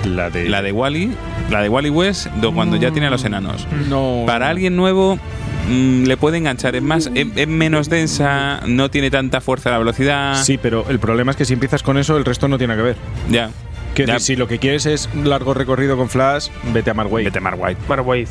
La 0.05 0.29
de. 0.31 0.49
La 0.49 0.61
de 0.63 0.73
Wally, 0.73 1.13
la 1.51 1.63
de 1.63 1.69
Wally 1.71 1.89
West, 1.91 2.27
do- 2.37 2.53
cuando 2.53 2.77
ya 2.77 2.91
tiene 2.91 3.07
a 3.07 3.11
los 3.11 3.25
enanos. 3.25 3.67
No. 3.89 4.25
Para 4.27 4.49
alguien 4.51 4.77
nuevo 4.77 5.19
mm, 5.71 6.05
le 6.05 6.17
puede 6.17 6.39
enganchar. 6.39 6.77
Es 6.77 6.83
más, 6.83 7.11
es, 7.15 7.27
es 7.35 7.49
menos 7.49 7.89
densa, 7.89 8.61
no 8.67 8.91
tiene 8.91 9.11
tanta 9.11 9.41
fuerza 9.41 9.71
la 9.71 9.79
velocidad. 9.79 10.43
Sí, 10.43 10.59
pero 10.59 10.85
el 10.89 10.99
problema 10.99 11.31
es 11.31 11.37
que 11.37 11.45
si 11.45 11.55
empiezas 11.55 11.83
con 11.83 11.97
eso, 11.99 12.17
el 12.17 12.25
resto 12.25 12.49
no 12.49 12.59
tiene 12.59 12.77
que 12.77 12.83
ver. 12.83 12.97
Ya. 13.31 13.51
Que 13.95 14.07
Ya. 14.07 14.19
si 14.21 14.37
lo 14.37 14.47
que 14.47 14.59
quieres 14.59 14.87
es 14.87 15.09
largo 15.15 15.53
recorrido 15.53 15.97
con 15.97 16.09
Flash, 16.09 16.49
vete 16.73 16.91
a 16.91 16.95
Mark 16.95 17.13
Waid. 17.13 17.25
Vete 17.27 17.39
a 17.39 17.41
Mark 17.41 17.59
White. 17.61 17.81
Mark 17.89 18.07
Wade. 18.07 18.29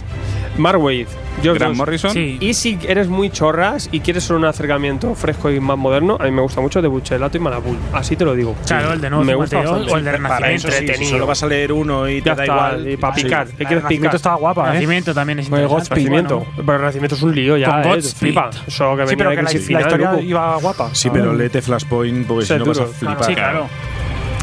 Mark 0.58 0.82
Wade. 0.82 1.08
George 1.42 1.60
Grant. 1.60 1.76
Morrison. 1.78 2.12
Sí. 2.12 2.38
Y 2.42 2.54
si 2.54 2.78
eres 2.86 3.08
muy 3.08 3.30
chorras 3.30 3.88
y 3.94 4.02
quieres 4.02 4.24
solo 4.26 4.40
un 4.40 4.46
acercamiento 4.46 5.16
fresco 5.16 5.50
y 5.52 5.60
más 5.62 5.78
moderno, 5.78 6.18
a 6.20 6.26
mí 6.26 6.32
me 6.32 6.42
gusta 6.42 6.60
mucho 6.60 6.82
de 6.82 6.88
Buchelato 6.90 7.38
y 7.38 7.40
Malabul. 7.40 7.78
Así 7.94 8.16
te 8.18 8.26
lo 8.26 8.36
digo. 8.36 8.56
Claro, 8.68 8.92
el 8.92 9.00
de 9.00 9.10
nuevo 9.10 9.24
Me 9.24 9.36
gusta 9.36 9.58
52 9.62 9.72
bastante. 9.88 9.94
o 9.94 9.98
el 9.98 10.04
de 10.06 10.12
Para 10.12 10.40
Renacimiento. 10.40 10.68
eso 10.68 10.68
sí, 10.68 10.74
si 10.74 10.80
entretenido. 10.84 11.12
solo 11.12 11.28
vas 11.28 11.44
a 11.44 11.48
leer 11.48 11.72
uno 11.72 12.10
y 12.10 12.18
Ya 12.18 12.24
te 12.24 12.30
da 12.30 12.44
está, 12.44 12.46
igual. 12.46 12.90
y 12.90 12.98
para 12.98 13.16
Sí. 13.16 13.24
picar. 13.24 13.48
¿Qué 13.48 13.66
quieres 13.66 13.86
picar? 13.86 14.16
estaba 14.16 14.36
guapa, 14.36 14.62
¿eh? 14.64 14.68
Renacimiento 14.68 15.14
también 15.14 15.40
es 15.40 15.46
interesante. 15.46 15.90
Renacimiento. 15.96 16.36
Bueno, 16.40 16.54
Pero 16.58 16.74
el 16.74 16.80
Renacimiento 16.80 17.16
es 17.16 17.22
un 17.22 17.36
lío 17.36 17.58
ya, 17.58 17.82
Con 17.84 18.00
eh, 18.00 18.02
flipa. 18.02 18.50
Eso 18.68 18.96
que 18.98 19.08
Sí, 19.08 19.16
pero 19.16 19.30
de 19.30 19.36
que 19.38 19.42
la, 19.44 19.50
la 19.52 19.82
historia 19.82 20.22
iba 20.22 20.56
guapa. 20.58 20.90
Sí, 20.94 21.10
pero 21.10 21.34
léete 21.34 21.62
Flashpoint 21.62 22.28
porque 22.28 22.46
si 22.46 22.54
no 22.56 22.66
vas 22.66 22.80
a 22.80 22.86
flipar. 22.86 23.24
Sí, 23.24 23.36
claro. 23.36 23.68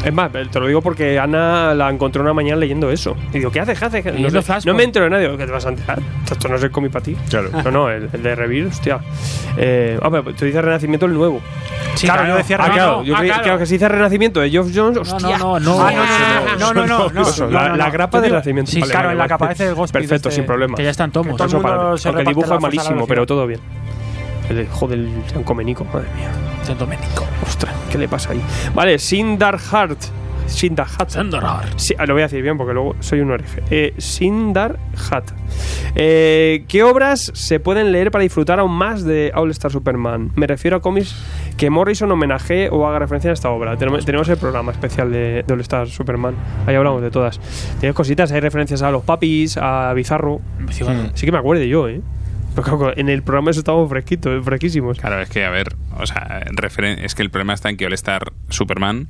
Es 0.05 0.13
más, 0.13 0.31
te 0.31 0.59
lo 0.59 0.67
digo 0.67 0.81
porque 0.81 1.19
Ana 1.19 1.73
la 1.73 1.89
encontró 1.89 2.21
una 2.21 2.31
mañana 2.33 2.57
leyendo 2.57 2.89
eso. 2.89 3.15
Y 3.33 3.39
digo, 3.39 3.51
¿qué 3.51 3.59
haces? 3.59 3.77
¿Qué 3.77 3.85
haces? 3.85 4.05
No, 4.33 4.41
sé, 4.41 4.53
no 4.65 4.73
me 4.73 4.83
entero 4.83 5.05
de 5.05 5.11
nadie. 5.11 5.29
¿Qué 5.37 5.45
te 5.45 5.51
vas 5.51 5.65
a 5.65 5.69
enterar? 5.69 5.99
Esto 6.31 6.47
no 6.47 6.55
es 6.55 6.63
el 6.63 6.71
cómic 6.71 6.91
para 6.91 7.03
ti. 7.03 7.15
Claro. 7.29 7.49
No, 7.65 7.71
no, 7.71 7.89
el, 7.89 8.09
el 8.13 8.23
de 8.23 8.35
Revir, 8.35 8.67
hostia. 8.67 8.99
Eh, 9.57 9.99
ah, 10.01 10.09
pero 10.09 10.33
te 10.33 10.45
dice 10.45 10.61
Renacimiento 10.61 11.07
el 11.07 11.13
nuevo. 11.13 11.41
Sí, 11.95 12.05
Claro, 12.05 12.27
yo 12.27 12.37
decía 12.37 12.57
Ah, 12.59 12.67
no, 12.67 12.73
claro, 12.73 12.91
no, 12.99 13.03
yo 13.03 13.15
ah, 13.15 13.19
creía- 13.19 13.33
claro. 13.33 13.43
claro 13.43 13.59
que 13.59 13.65
se 13.65 13.73
dice 13.73 13.89
Renacimiento 13.89 14.39
de 14.39 14.49
Geoff 14.51 14.67
Jones, 14.73 14.95
No, 14.95 15.01
hostia. 15.01 15.37
no, 15.39 15.59
no, 15.59 15.77
no. 15.77 15.81
Ah, 15.87 15.91
no, 16.59 16.73
no, 16.73 16.85
no, 16.85 17.09
no, 17.09 17.09
no, 17.09 17.49
la, 17.49 17.69
no, 17.69 17.75
la 17.75 17.85
no. 17.87 17.91
grapa 17.91 18.21
de 18.21 18.29
Renacimiento. 18.29 18.71
Sí, 18.71 18.81
claro, 18.83 19.11
en 19.11 19.17
la 19.17 19.27
capa 19.27 19.51
ese 19.51 19.65
del 19.65 19.73
Godspeed 19.75 20.01
Perfecto, 20.01 20.29
este- 20.29 20.35
sin 20.41 20.45
problema. 20.45 20.75
Que 20.77 20.83
ya 20.83 20.91
están 20.91 21.11
tomos. 21.11 21.35
todo 21.37 21.95
el 21.95 22.19
el 22.19 22.25
dibujo 22.25 22.53
es 22.55 22.61
malísimo, 22.61 23.07
pero 23.07 23.25
todo 23.25 23.47
bien. 23.47 23.59
El 24.49 24.61
hijo 24.61 24.87
del 24.87 25.09
San 25.33 25.43
Comenico, 25.43 25.83
madre 25.85 26.07
mía. 26.15 26.29
San 26.63 26.77
Domenico. 26.77 27.25
Ostras, 27.45 27.73
¿qué 27.97 28.01
le 28.01 28.07
pasa 28.07 28.31
ahí? 28.31 28.41
Vale, 28.75 28.99
Sindarhart. 28.99 29.99
Sindarhat. 30.45 31.09
Sindarhart. 31.09 31.77
Sí, 31.77 31.93
ah, 31.97 32.05
lo 32.05 32.13
voy 32.13 32.21
a 32.21 32.25
decir 32.25 32.41
bien 32.41 32.57
porque 32.57 32.73
luego 32.73 32.95
soy 32.99 33.19
un 33.19 33.31
hereje. 33.31 33.63
Eh, 33.69 33.93
Sindarhat. 33.97 35.31
Eh, 35.95 36.63
¿Qué 36.69 36.83
obras 36.83 37.31
se 37.33 37.59
pueden 37.59 37.91
leer 37.91 38.11
para 38.11 38.21
disfrutar 38.21 38.59
aún 38.59 38.71
más 38.71 39.03
de 39.03 39.31
All 39.35 39.51
Star 39.51 39.71
Superman? 39.71 40.31
Me 40.35 40.47
refiero 40.47 40.77
a 40.77 40.79
cómics 40.79 41.15
que 41.57 41.69
Morrison 41.69 42.09
homenaje 42.11 42.69
o 42.71 42.87
haga 42.87 42.99
referencia 42.99 43.31
a 43.31 43.33
esta 43.33 43.49
obra. 43.49 43.75
Tenemos, 43.75 44.05
tenemos 44.05 44.29
el 44.29 44.37
programa 44.37 44.71
especial 44.71 45.11
de, 45.11 45.43
de 45.45 45.53
All 45.53 45.61
Star 45.61 45.87
Superman. 45.87 46.35
Ahí 46.65 46.75
hablamos 46.75 47.01
de 47.01 47.11
todas. 47.11 47.39
Tienes 47.79 47.95
cositas, 47.95 48.31
hay 48.31 48.39
referencias 48.39 48.83
a 48.83 48.91
los 48.91 49.03
papis, 49.03 49.57
a 49.57 49.91
Bizarro. 49.93 50.39
Sí 50.69 51.25
que 51.25 51.31
me 51.31 51.39
acuerdo 51.39 51.63
yo, 51.63 51.89
¿eh? 51.89 52.01
En 52.95 53.09
el 53.09 53.23
programa 53.23 53.51
eso 53.51 53.59
estábamos 53.59 53.89
fresquitos, 53.89 54.43
fresquísimos. 54.43 54.99
Claro, 54.99 55.21
es 55.21 55.29
que, 55.29 55.45
a 55.45 55.49
ver, 55.49 55.75
o 55.97 56.05
sea, 56.05 56.43
es 56.81 57.15
que 57.15 57.21
el 57.21 57.29
problema 57.29 57.53
está 57.53 57.69
en 57.69 57.77
que 57.77 57.85
All 57.85 57.93
Star 57.93 58.33
Superman, 58.49 59.07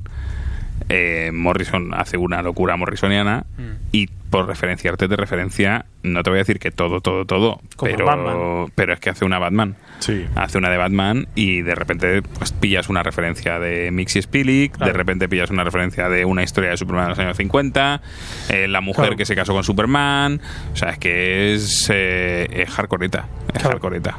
eh, 0.88 1.30
Morrison 1.32 1.92
hace 1.94 2.16
una 2.16 2.42
locura 2.42 2.76
morrisoniana 2.76 3.44
y 3.92 4.08
por 4.30 4.46
referenciarte 4.46 5.08
de 5.08 5.16
referencia, 5.16 5.86
no 6.02 6.22
te 6.22 6.28
voy 6.30 6.38
a 6.38 6.42
decir 6.42 6.58
que 6.58 6.70
todo, 6.70 7.00
todo, 7.00 7.24
todo, 7.24 7.60
Como 7.76 7.90
pero, 7.96 8.70
pero 8.74 8.92
es 8.92 9.00
que 9.00 9.08
hace 9.10 9.24
una 9.24 9.38
Batman. 9.38 9.76
Sí. 10.00 10.26
Hace 10.34 10.58
una 10.58 10.68
de 10.68 10.76
Batman 10.76 11.28
y 11.34 11.62
de 11.62 11.74
repente 11.74 12.20
pues, 12.22 12.52
pillas 12.52 12.88
una 12.90 13.02
referencia 13.02 13.58
de 13.58 13.90
Mixi 13.90 14.20
Spillick, 14.22 14.76
de 14.76 14.92
repente 14.92 15.28
pillas 15.28 15.50
una 15.50 15.64
referencia 15.64 16.08
de 16.10 16.24
una 16.26 16.42
historia 16.42 16.70
de 16.70 16.76
Superman 16.76 17.04
de 17.06 17.08
los 17.10 17.18
años 17.18 17.36
50, 17.38 18.02
eh, 18.50 18.68
la 18.68 18.80
mujer 18.82 19.04
Claro. 19.06 19.16
que 19.16 19.24
se 19.24 19.34
casó 19.34 19.54
con 19.54 19.64
Superman, 19.64 20.40
o 20.72 20.76
sea, 20.76 20.90
es 20.90 20.98
que 20.98 21.54
es, 21.54 21.88
eh, 21.92 22.46
es 22.50 22.68
hardcoreita, 22.70 23.26
es 23.48 23.52
Claro. 23.54 23.70
hardcoreita. 23.70 24.18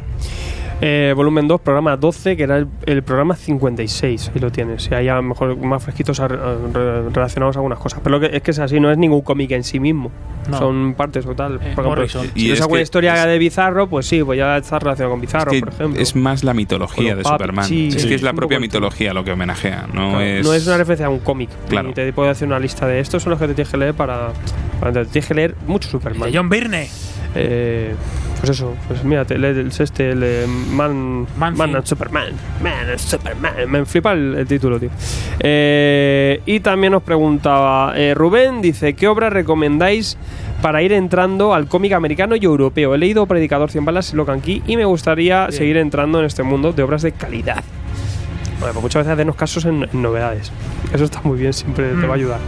Eh, 0.81 1.13
volumen 1.15 1.47
2, 1.47 1.59
programa 1.61 1.97
12, 1.97 2.37
que 2.37 2.43
era 2.43 2.55
el, 2.57 2.67
el 2.85 3.03
programa 3.03 3.35
56, 3.35 4.31
y 4.35 4.39
lo 4.39 4.49
tienes. 4.51 4.89
Y 4.89 4.93
ahí 4.95 5.07
a 5.09 5.15
lo 5.15 5.23
mejor 5.23 5.57
más 5.57 5.83
fresquitos 5.83 6.19
a- 6.21 6.25
a- 6.25 6.27
re- 6.73 7.09
relacionados 7.09 7.57
a 7.57 7.59
algunas 7.59 7.79
cosas. 7.79 7.99
Pero 8.03 8.17
lo 8.17 8.21
que, 8.29 8.35
es 8.37 8.41
que 8.41 8.51
es 8.51 8.59
así, 8.59 8.79
no 8.79 8.89
es 8.89 8.97
ningún 8.97 9.21
cómic 9.21 9.51
en 9.51 9.63
sí 9.65 9.79
mismo. 9.79 10.09
No. 10.49 10.57
Son 10.57 10.93
partes 10.95 11.25
o 11.25 11.35
tal. 11.35 11.55
Eh, 11.61 11.73
por 11.75 11.99
ejemplo. 12.01 12.31
Y 12.33 12.39
si 12.41 12.47
es 12.51 12.57
es 12.57 12.61
alguna 12.61 12.81
historia 12.81 13.13
es- 13.21 13.25
de 13.27 13.37
Bizarro, 13.37 13.87
pues 13.87 14.05
sí, 14.07 14.23
pues 14.23 14.37
ya 14.37 14.57
está 14.57 14.79
relacionado 14.79 15.11
con 15.11 15.21
Bizarro, 15.21 15.51
Es 15.51 15.57
que 15.59 15.65
por 15.65 15.73
ejemplo. 15.73 16.01
es 16.01 16.15
más 16.15 16.43
la 16.43 16.53
mitología 16.53 17.09
de 17.15 17.23
los 17.23 17.23
papis, 17.23 17.33
Superman. 17.41 17.65
sí, 17.65 17.87
es 17.89 18.01
sí. 18.01 18.07
que 18.07 18.15
es 18.15 18.21
la 18.21 18.33
propia 18.33 18.59
mitología 18.59 19.13
lo 19.13 19.23
que 19.25 19.31
homenajea, 19.33 19.85
no 19.93 20.09
Claro, 20.11 20.21
es... 20.21 20.45
no 20.45 20.53
es 20.53 20.65
una 20.65 20.77
referencia 20.77 21.07
a 21.07 21.09
un 21.09 21.19
cómic. 21.19 21.49
Claro. 21.67 21.89
Y 21.89 21.93
te 21.93 22.13
puedo 22.13 22.29
hacer 22.29 22.47
una 22.47 22.59
lista 22.59 22.87
de 22.87 22.99
estos 23.01 23.21
son 23.23 23.31
los 23.31 23.39
que 23.39 23.47
te 23.47 23.53
tienes 23.53 23.69
que 23.71 23.77
leer 23.77 23.93
para. 23.93 24.29
para 24.79 24.93
te 24.93 25.05
tienes 25.05 25.27
que 25.27 25.33
leer 25.33 25.55
mucho 25.67 25.89
Superman. 25.89 26.31
De 26.31 26.37
John 26.37 26.47
Byrne. 26.49 26.87
Eh, 27.35 27.93
pues 28.39 28.51
eso, 28.51 28.75
pues 28.87 29.03
mira, 29.03 29.25
el 29.29 29.43
este, 29.43 30.11
el 30.11 30.19
de 30.21 30.47
Man, 30.47 31.27
Man 31.37 31.75
and 31.75 31.85
Superman. 31.85 32.33
Man 32.63 32.89
and 32.89 32.97
Superman. 32.97 33.69
Me 33.69 33.85
flipa 33.85 34.13
el, 34.13 34.35
el 34.35 34.47
título, 34.47 34.79
tío. 34.79 34.89
Eh, 35.39 36.41
y 36.45 36.59
también 36.61 36.93
nos 36.93 37.03
preguntaba 37.03 37.93
eh, 37.97 38.13
Rubén, 38.13 38.61
dice, 38.61 38.93
¿qué 38.93 39.07
obra 39.07 39.29
recomendáis 39.29 40.17
para 40.61 40.81
ir 40.81 40.93
entrando 40.93 41.53
al 41.53 41.67
cómic 41.67 41.93
americano 41.93 42.35
y 42.35 42.45
europeo? 42.45 42.95
He 42.95 42.97
leído 42.97 43.25
Predicador 43.25 43.71
100 43.71 43.85
balas 43.85 44.13
y 44.13 44.15
Locan 44.15 44.41
Key 44.41 44.63
y 44.67 44.77
me 44.77 44.85
gustaría 44.85 45.51
seguir 45.51 45.77
entrando 45.77 46.19
en 46.19 46.25
este 46.25 46.43
mundo 46.43 46.71
de 46.71 46.83
obras 46.83 47.01
de 47.01 47.11
calidad. 47.11 47.63
Bueno, 48.59 48.73
pues 48.73 48.83
muchas 48.83 49.01
veces 49.01 49.13
hacernos 49.13 49.35
casos 49.35 49.65
en, 49.65 49.83
en 49.83 50.01
novedades. 50.01 50.51
Eso 50.93 51.05
está 51.05 51.21
muy 51.23 51.39
bien, 51.39 51.53
siempre 51.53 51.91
te 51.91 52.05
va 52.05 52.13
a 52.13 52.17
ayudar. 52.17 52.39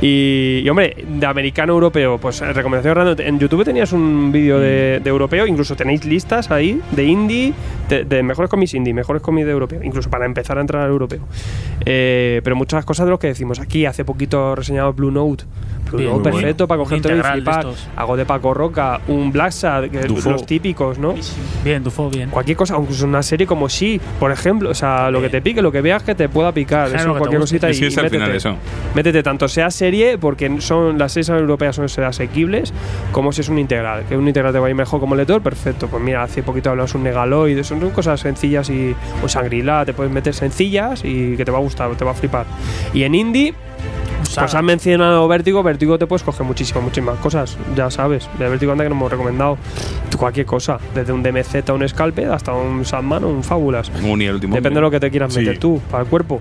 Y, 0.00 0.62
y, 0.64 0.68
hombre, 0.70 0.96
de 1.06 1.26
americano 1.26 1.74
europeo, 1.74 2.18
pues 2.18 2.40
eh, 2.40 2.52
recomendación 2.52 2.94
random. 2.94 3.16
En 3.18 3.38
YouTube 3.38 3.64
tenías 3.64 3.92
un 3.92 4.32
vídeo 4.32 4.58
de, 4.58 5.00
de 5.02 5.10
europeo, 5.10 5.46
incluso 5.46 5.76
tenéis 5.76 6.04
listas 6.04 6.50
ahí 6.50 6.80
de 6.92 7.04
indie, 7.04 7.52
de, 7.88 8.04
de 8.04 8.22
mejores 8.22 8.50
cómics 8.50 8.72
indie, 8.72 8.94
mejores 8.94 9.20
cómics 9.20 9.44
de 9.44 9.52
europeo, 9.52 9.82
incluso 9.82 10.08
para 10.08 10.24
empezar 10.24 10.56
a 10.56 10.62
entrar 10.62 10.82
al 10.82 10.90
europeo. 10.90 11.20
Eh, 11.84 12.40
pero 12.42 12.56
muchas 12.56 12.84
cosas 12.84 13.06
de 13.06 13.10
lo 13.10 13.18
que 13.18 13.26
decimos 13.26 13.60
aquí. 13.60 13.84
Hace 13.84 14.04
poquito 14.04 14.54
reseñado 14.54 14.92
Blue 14.94 15.10
Note. 15.10 15.44
Bien, 15.96 16.22
perfecto 16.22 16.66
bueno. 16.66 16.68
para 16.68 16.78
cogerte 16.78 17.16
y 17.16 17.22
flipar. 17.22 17.66
Hago 17.96 18.16
de 18.16 18.24
Paco 18.24 18.54
Roca, 18.54 19.00
un 19.08 19.32
Black 19.32 19.52
Sad, 19.52 19.84
los 20.24 20.46
típicos, 20.46 20.98
¿no? 20.98 21.14
Bien, 21.64 21.82
Dufo, 21.82 22.10
bien. 22.10 22.30
cualquier 22.30 22.56
cosa, 22.56 22.74
aunque 22.74 22.92
es 22.92 23.02
una 23.02 23.22
serie 23.22 23.46
como 23.46 23.68
sí, 23.68 24.00
por 24.18 24.30
ejemplo, 24.32 24.70
o 24.70 24.74
sea, 24.74 25.10
lo 25.10 25.20
que 25.20 25.28
te 25.28 25.42
pique, 25.42 25.62
lo 25.62 25.72
que 25.72 25.80
veas 25.80 26.02
que 26.02 26.14
te 26.14 26.28
pueda 26.28 26.52
picar, 26.52 26.88
Claro, 26.88 27.10
eso, 27.10 27.18
cualquier 27.18 27.40
cosita 27.40 27.72
Sí, 27.72 27.84
y, 27.84 27.86
es 27.88 27.98
al 27.98 28.04
métete. 28.04 28.22
final 28.22 28.36
eso. 28.36 28.56
Métete 28.94 29.22
tanto 29.22 29.48
sea 29.48 29.70
serie, 29.70 30.18
porque 30.18 30.60
son 30.60 30.98
las 30.98 31.12
series 31.12 31.28
europeas 31.30 31.76
son 31.76 31.86
asequibles, 32.04 32.72
como 33.12 33.32
si 33.32 33.40
es 33.40 33.48
un 33.48 33.58
integral. 33.58 34.04
Que 34.08 34.16
un 34.16 34.26
integral 34.26 34.52
te 34.52 34.58
va 34.58 34.66
a 34.66 34.70
ir 34.70 34.76
mejor 34.76 35.00
como 35.00 35.14
lector, 35.14 35.40
perfecto. 35.42 35.88
Pues 35.88 36.02
mira, 36.02 36.22
hace 36.22 36.42
poquito 36.42 36.70
hablamos 36.70 36.94
un 36.94 37.02
Negaloid, 37.02 37.62
son 37.62 37.80
cosas 37.90 38.20
sencillas 38.20 38.70
y 38.70 38.94
un 39.22 39.28
Sangrila, 39.28 39.84
te 39.84 39.92
puedes 39.92 40.12
meter 40.12 40.34
sencillas 40.34 41.04
y 41.04 41.36
que 41.36 41.44
te 41.44 41.50
va 41.50 41.58
a 41.58 41.62
gustar, 41.62 41.90
te 41.96 42.04
va 42.04 42.12
a 42.12 42.14
flipar. 42.14 42.46
Y 42.92 43.02
en 43.04 43.14
indie, 43.14 43.54
pues 44.34 44.54
han 44.54 44.64
mencionado 44.64 45.26
Vértigo, 45.28 45.62
Vértigo 45.62 45.98
te 45.98 46.06
puedes 46.06 46.22
coger 46.22 46.46
muchísimas, 46.46 46.82
muchísimas 46.84 47.18
cosas, 47.18 47.56
ya 47.76 47.90
sabes. 47.90 48.28
De 48.38 48.48
Vértigo 48.48 48.72
anda 48.72 48.84
que 48.84 48.90
nos 48.90 48.96
hemos 48.96 49.10
recomendado 49.10 49.58
cualquier 50.16 50.46
cosa, 50.46 50.78
desde 50.94 51.12
un 51.12 51.22
DMZ 51.22 51.68
a 51.68 51.72
un 51.72 51.88
Scalped 51.88 52.28
hasta 52.30 52.52
un 52.52 52.84
Sandman 52.84 53.24
o 53.24 53.28
un 53.28 53.42
Fábulas. 53.42 53.90
Un 54.02 54.20
y 54.20 54.26
el 54.26 54.34
último 54.34 54.54
Depende 54.54 54.76
de 54.76 54.82
lo 54.82 54.90
que 54.90 55.00
te 55.00 55.10
quieras 55.10 55.32
Sí. 55.32 55.40
meter 55.40 55.58
tú 55.58 55.80
para 55.90 56.02
el 56.02 56.08
cuerpo. 56.08 56.40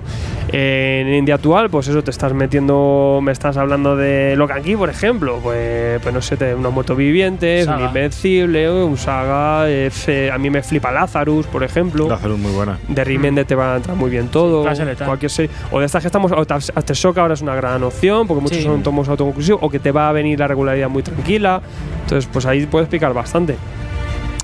Eh, 0.51 1.03
en 1.07 1.13
India 1.13 1.35
actual, 1.35 1.69
pues 1.69 1.87
eso, 1.87 2.03
te 2.03 2.11
estás 2.11 2.33
metiendo, 2.33 3.19
me 3.21 3.31
estás 3.31 3.55
hablando 3.57 3.95
de 3.95 4.35
Locan 4.35 4.63
Key, 4.63 4.75
por 4.75 4.89
ejemplo. 4.89 5.39
Pues, 5.41 6.01
pues 6.01 6.13
no 6.13 6.21
sé, 6.21 6.35
te, 6.37 6.55
unos 6.55 6.73
muertos 6.73 6.97
vivientes, 6.97 7.67
un 7.67 7.73
Saga. 7.73 7.87
Invencible, 7.87 8.71
un 8.83 8.97
Saga. 8.97 9.65
fe- 9.91 10.31
a 10.31 10.37
mí 10.37 10.49
me 10.49 10.61
flipa 10.63 10.91
Lazarus, 10.91 11.45
por 11.47 11.63
ejemplo. 11.63 12.09
Lázaro 12.09 12.33
es 12.35 12.39
muy 12.39 12.51
buena. 12.51 12.77
De 12.87 13.03
Rimende 13.03 13.45
te 13.45 13.55
va 13.55 13.73
a 13.73 13.77
entrar 13.77 13.95
muy 13.95 14.09
bien 14.09 14.27
todo. 14.27 14.63
Clase 14.63 14.85
letal. 14.85 15.07
cualquier 15.07 15.31
serie. 15.31 15.51
O 15.71 15.79
de 15.79 15.85
estas 15.85 16.01
que 16.03 16.07
estamos. 16.07 16.31
Aftershock 16.31 17.17
ahora 17.17 17.33
es 17.35 17.41
una 17.41 17.55
gran 17.55 17.78
opción, 17.87 18.27
porque 18.27 18.41
muchos 18.41 18.57
Sí. 18.59 18.63
son 18.63 18.83
tomos 18.83 19.07
autoconclusivos. 19.09 19.61
O 19.63 19.69
que 19.69 19.79
te 19.79 19.91
va 19.91 20.09
a 20.09 20.11
venir 20.11 20.39
la 20.39 20.47
regularidad 20.47 20.89
muy 20.89 21.03
tranquila. 21.03 21.61
Entonces, 22.03 22.29
pues 22.31 22.45
ahí 22.45 22.65
puedes 22.65 22.87
picar 22.89 23.13
bastante. 23.13 23.55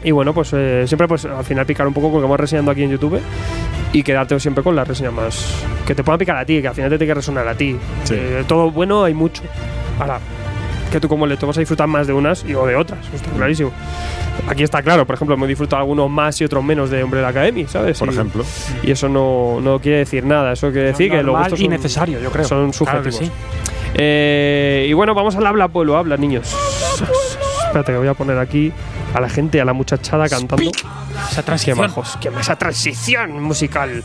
Y 0.03 0.11
bueno, 0.11 0.33
pues 0.33 0.51
eh, 0.53 0.83
siempre 0.88 1.07
pues 1.07 1.25
al 1.25 1.43
final 1.43 1.65
picar 1.65 1.88
un 1.88 1.93
poco 1.93 2.11
con 2.11 2.15
lo 2.22 2.22
que 2.22 2.25
hemos 2.27 2.39
reseñando 2.39 2.72
aquí 2.72 2.83
en 2.83 2.91
YouTube 2.91 3.19
y 3.91 4.03
quedarte 4.03 4.39
siempre 4.39 4.64
con 4.64 4.75
la 4.75 4.83
reseña 4.83 5.09
más. 5.11 5.64
que 5.88 5.93
te 5.95 6.03
puedan 6.03 6.17
picar 6.19 6.38
a 6.38 6.45
ti, 6.45 6.61
que 6.61 6.67
al 6.67 6.73
final 6.75 6.89
te 6.89 6.97
tiene 6.97 7.09
que 7.11 7.15
resonar 7.15 7.47
a 7.47 7.55
ti. 7.55 7.75
Sí. 8.03 8.15
Eh, 8.17 8.43
todo 8.47 8.69
bueno 8.72 9.03
hay 9.03 9.14
mucho. 9.14 9.41
Ahora, 9.99 10.19
que 10.91 10.99
tú 10.99 11.07
como 11.09 11.25
lector 11.27 11.47
vas 11.47 11.57
a 11.57 11.59
disfrutar 11.61 11.88
más 11.88 12.07
de 12.07 12.14
unas 12.14 12.43
y 12.45 12.53
o 12.55 12.65
de 12.65 12.75
otras, 12.75 12.99
está 13.14 13.30
clarísimo. 13.31 13.72
Aquí 14.47 14.64
está 14.64 14.81
claro, 14.83 15.05
por 15.05 15.15
ejemplo, 15.15 15.35
hemos 15.35 15.47
disfrutado 15.47 15.81
algunos 15.81 16.09
más 16.09 16.39
y 16.41 16.43
otros 16.45 16.64
menos 16.64 16.89
de 16.89 17.03
Hombre 17.03 17.19
de 17.19 17.23
la 17.23 17.30
Academy, 17.30 17.65
¿sabes? 17.67 17.97
Por 17.99 18.09
Y- 18.09 18.11
ejemplo. 18.11 18.43
Y 18.83 18.91
eso 18.91 19.09
no, 19.09 19.59
no 19.61 19.80
quiere 19.80 19.99
decir 19.99 20.23
nada, 20.25 20.53
eso 20.53 20.72
quiere 20.72 20.88
decir 20.88 21.09
que 21.11 21.23
los 21.23 21.38
gustos 21.38 21.59
son- 21.59 21.69
necesario, 21.69 22.19
yo 22.19 22.30
creo. 22.31 22.45
Son 22.45 22.72
Claro 22.72 23.01
que 23.03 23.11
subjetivos. 23.11 23.15
sí. 23.17 23.31
Eh, 23.95 24.88
y 24.89 24.93
bueno, 24.93 25.14
vamos 25.15 25.35
al 25.35 25.45
habla 25.47 25.67
pueblo, 25.69 25.97
habla, 25.97 26.17
niños. 26.17 26.53
Espérate, 27.65 27.91
que 27.93 27.97
voy 27.97 28.07
a 28.07 28.14
poner 28.14 28.38
aquí 28.38 28.72
a 29.16 29.22
la 29.22 29.30
gente, 29.30 29.61
a 29.61 29.66
la 29.66 29.74
muchachada 29.74 30.27
cantando. 30.27 30.69
Esa 30.69 31.42
Qué 31.42 31.44
transición. 31.44 31.77
majos, 31.77 32.18
qué 32.19 32.30
esa 32.40 32.56
transición 32.58 33.42
musical. 33.42 34.03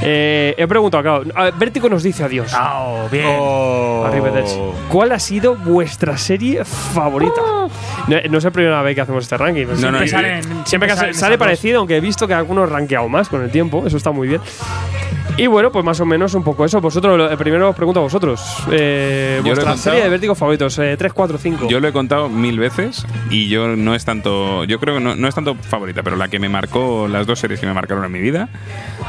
Eh, 0.00 0.54
he 0.56 0.66
preguntado, 0.68 1.02
claro, 1.02 1.24
a 1.34 1.50
Vértigo 1.50 1.88
nos 1.88 2.02
dice 2.04 2.22
adiós. 2.22 2.52
Oh, 2.58 3.08
bien. 3.10 3.26
Arrivederci. 4.06 4.58
¿Cuál 4.88 5.12
ha 5.12 5.18
sido 5.18 5.56
vuestra 5.56 6.16
serie 6.16 6.64
favorita? 6.64 7.40
No, 8.06 8.16
no 8.30 8.38
es 8.38 8.44
la 8.44 8.50
primera 8.50 8.80
vez 8.82 8.94
que 8.94 9.00
hacemos 9.00 9.24
este 9.24 9.36
ranking. 9.36 9.66
No, 9.66 9.90
no, 9.90 9.98
Siempre 9.98 10.08
salen, 10.08 10.42
Siempre 10.42 10.64
siempre 10.66 10.96
salen 10.96 11.14
sale, 11.14 11.38
parecido, 11.38 11.78
aunque 11.80 11.96
he 11.96 12.00
visto 12.00 12.28
que 12.28 12.34
algunos 12.34 12.68
rankeado 12.70 13.08
más 13.08 13.28
con 13.28 13.42
el 13.42 13.50
tiempo, 13.50 13.84
eso 13.86 13.96
está 13.96 14.12
muy 14.12 14.28
bien. 14.28 14.40
Y 15.36 15.48
bueno, 15.48 15.72
pues 15.72 15.84
más 15.84 15.98
o 15.98 16.06
menos 16.06 16.32
un 16.34 16.44
poco 16.44 16.64
eso. 16.64 16.80
Vosotros, 16.80 17.18
lo- 17.18 17.28
eh, 17.30 17.36
primero 17.36 17.68
os 17.70 17.74
pregunto 17.74 17.98
a 17.98 18.04
vosotros. 18.04 18.40
Eh, 18.70 19.38
Yo 19.38 19.46
vuestra 19.50 19.76
serie 19.76 20.02
de 20.04 20.08
vértigos 20.08 20.38
favoritos, 20.38 20.78
eh, 20.78 20.96
3, 20.96 21.12
4, 21.12 21.38
5. 21.38 21.68
Yo 21.68 21.80
lo 21.80 21.88
he 21.88 21.92
contado 21.92 22.28
mil 22.28 22.58
veces 22.60 23.04
y 23.30 23.48
yo 23.48 23.74
no 23.74 23.96
es 23.96 24.04
tanto, 24.04 24.62
yo 24.64 24.78
creo 24.78 24.94
que 24.94 25.00
no, 25.00 25.16
no 25.16 25.26
es 25.26 25.34
tanto 25.34 25.56
favorita, 25.56 26.04
pero 26.04 26.14
la 26.14 26.28
que 26.28 26.38
me 26.38 26.48
marcó, 26.48 27.08
las 27.08 27.26
dos 27.26 27.40
series 27.40 27.58
que 27.58 27.66
me 27.66 27.74
marcaron 27.74 28.04
en 28.04 28.12
mi 28.12 28.20
vida 28.20 28.48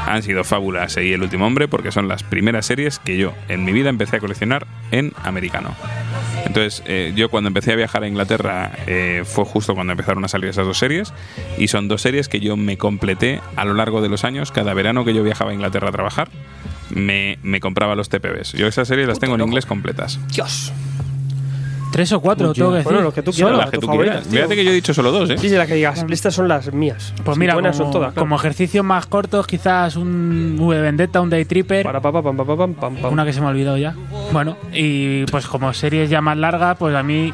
han 0.04 0.24
sido 0.24 0.42
Fábulas 0.42 0.96
y 0.96 1.12
El 1.12 1.22
último 1.22 1.46
hombre 1.46 1.68
porque 1.68 1.92
son 1.92 2.08
las 2.08 2.24
primeras 2.24 2.66
series 2.66 2.98
que 2.98 3.16
yo 3.16 3.32
en 3.48 3.64
mi 3.64 3.70
vida 3.72 3.88
empecé 3.88 4.16
a 4.16 4.20
coleccionar 4.20 4.66
en 4.90 5.12
americano. 5.22 5.76
Entonces, 6.46 6.82
eh, 6.86 7.12
yo 7.14 7.28
cuando 7.28 7.48
empecé 7.48 7.72
a 7.72 7.76
viajar 7.76 8.02
a 8.04 8.08
Inglaterra 8.08 8.72
eh, 8.86 9.22
fue 9.24 9.44
justo 9.44 9.74
cuando 9.74 9.92
empezaron 9.92 10.24
a 10.24 10.28
salir 10.28 10.48
esas 10.48 10.66
dos 10.66 10.78
series 10.78 11.12
y 11.58 11.68
son 11.68 11.88
dos 11.88 12.02
series 12.02 12.28
que 12.28 12.40
yo 12.40 12.56
me 12.56 12.78
completé 12.78 13.40
a 13.56 13.64
lo 13.64 13.74
largo 13.74 14.00
de 14.00 14.08
los 14.08 14.24
años. 14.24 14.52
Cada 14.52 14.72
verano 14.74 15.04
que 15.04 15.12
yo 15.12 15.22
viajaba 15.22 15.50
a 15.50 15.54
Inglaterra 15.54 15.88
a 15.88 15.92
trabajar, 15.92 16.28
me, 16.90 17.38
me 17.42 17.60
compraba 17.60 17.94
los 17.94 18.08
TPBs. 18.08 18.52
Yo 18.52 18.66
esas 18.66 18.88
series 18.88 19.08
las 19.08 19.18
tengo 19.18 19.34
en 19.34 19.42
inglés 19.42 19.66
completas. 19.66 20.20
Dios. 20.32 20.72
Tres 21.96 22.12
o 22.12 22.20
cuatro, 22.20 22.52
tengo 22.52 22.72
que 22.72 22.76
decir. 22.76 22.92
Bueno, 22.92 23.04
los 23.04 23.14
que 23.14 23.22
tú 23.22 23.32
Solo. 23.32 23.46
quieras, 23.48 23.64
Las 23.64 23.70
que 23.70 23.78
tú 23.78 23.86
quieras. 23.86 24.26
Fíjate 24.26 24.54
que 24.54 24.64
yo 24.64 24.70
he 24.70 24.74
dicho 24.74 24.92
solo 24.92 25.10
dos, 25.12 25.30
¿eh? 25.30 25.38
Sí, 25.38 25.48
sí, 25.48 25.54
la 25.54 25.66
que 25.66 25.76
digas, 25.76 26.04
estas 26.10 26.34
son 26.34 26.46
las 26.46 26.70
mías. 26.70 27.14
Pues 27.24 27.38
mira, 27.38 27.54
buenas 27.54 27.74
como, 27.78 27.86
son 27.86 27.92
todas. 27.94 28.12
claro. 28.12 28.22
como 28.22 28.36
ejercicios 28.36 28.84
más 28.84 29.06
cortos, 29.06 29.46
quizás 29.46 29.96
un 29.96 30.58
V 30.60 30.78
Vendetta, 30.82 31.22
un 31.22 31.30
Day 31.30 31.46
Tripper. 31.46 31.86
Para, 31.86 32.02
pa, 32.02 32.12
pa, 32.12 32.22
pam, 32.22 32.36
pam, 32.36 32.46
pam, 32.46 32.74
pam, 32.74 32.96
pam. 32.96 33.12
Una 33.14 33.24
que 33.24 33.32
se 33.32 33.40
me 33.40 33.46
ha 33.46 33.48
olvidado 33.48 33.78
ya. 33.78 33.94
Bueno, 34.30 34.58
y 34.74 35.24
pues 35.24 35.46
como 35.46 35.72
series 35.72 36.10
ya 36.10 36.20
más 36.20 36.36
largas, 36.36 36.76
pues 36.76 36.94
a 36.94 37.02
mí 37.02 37.32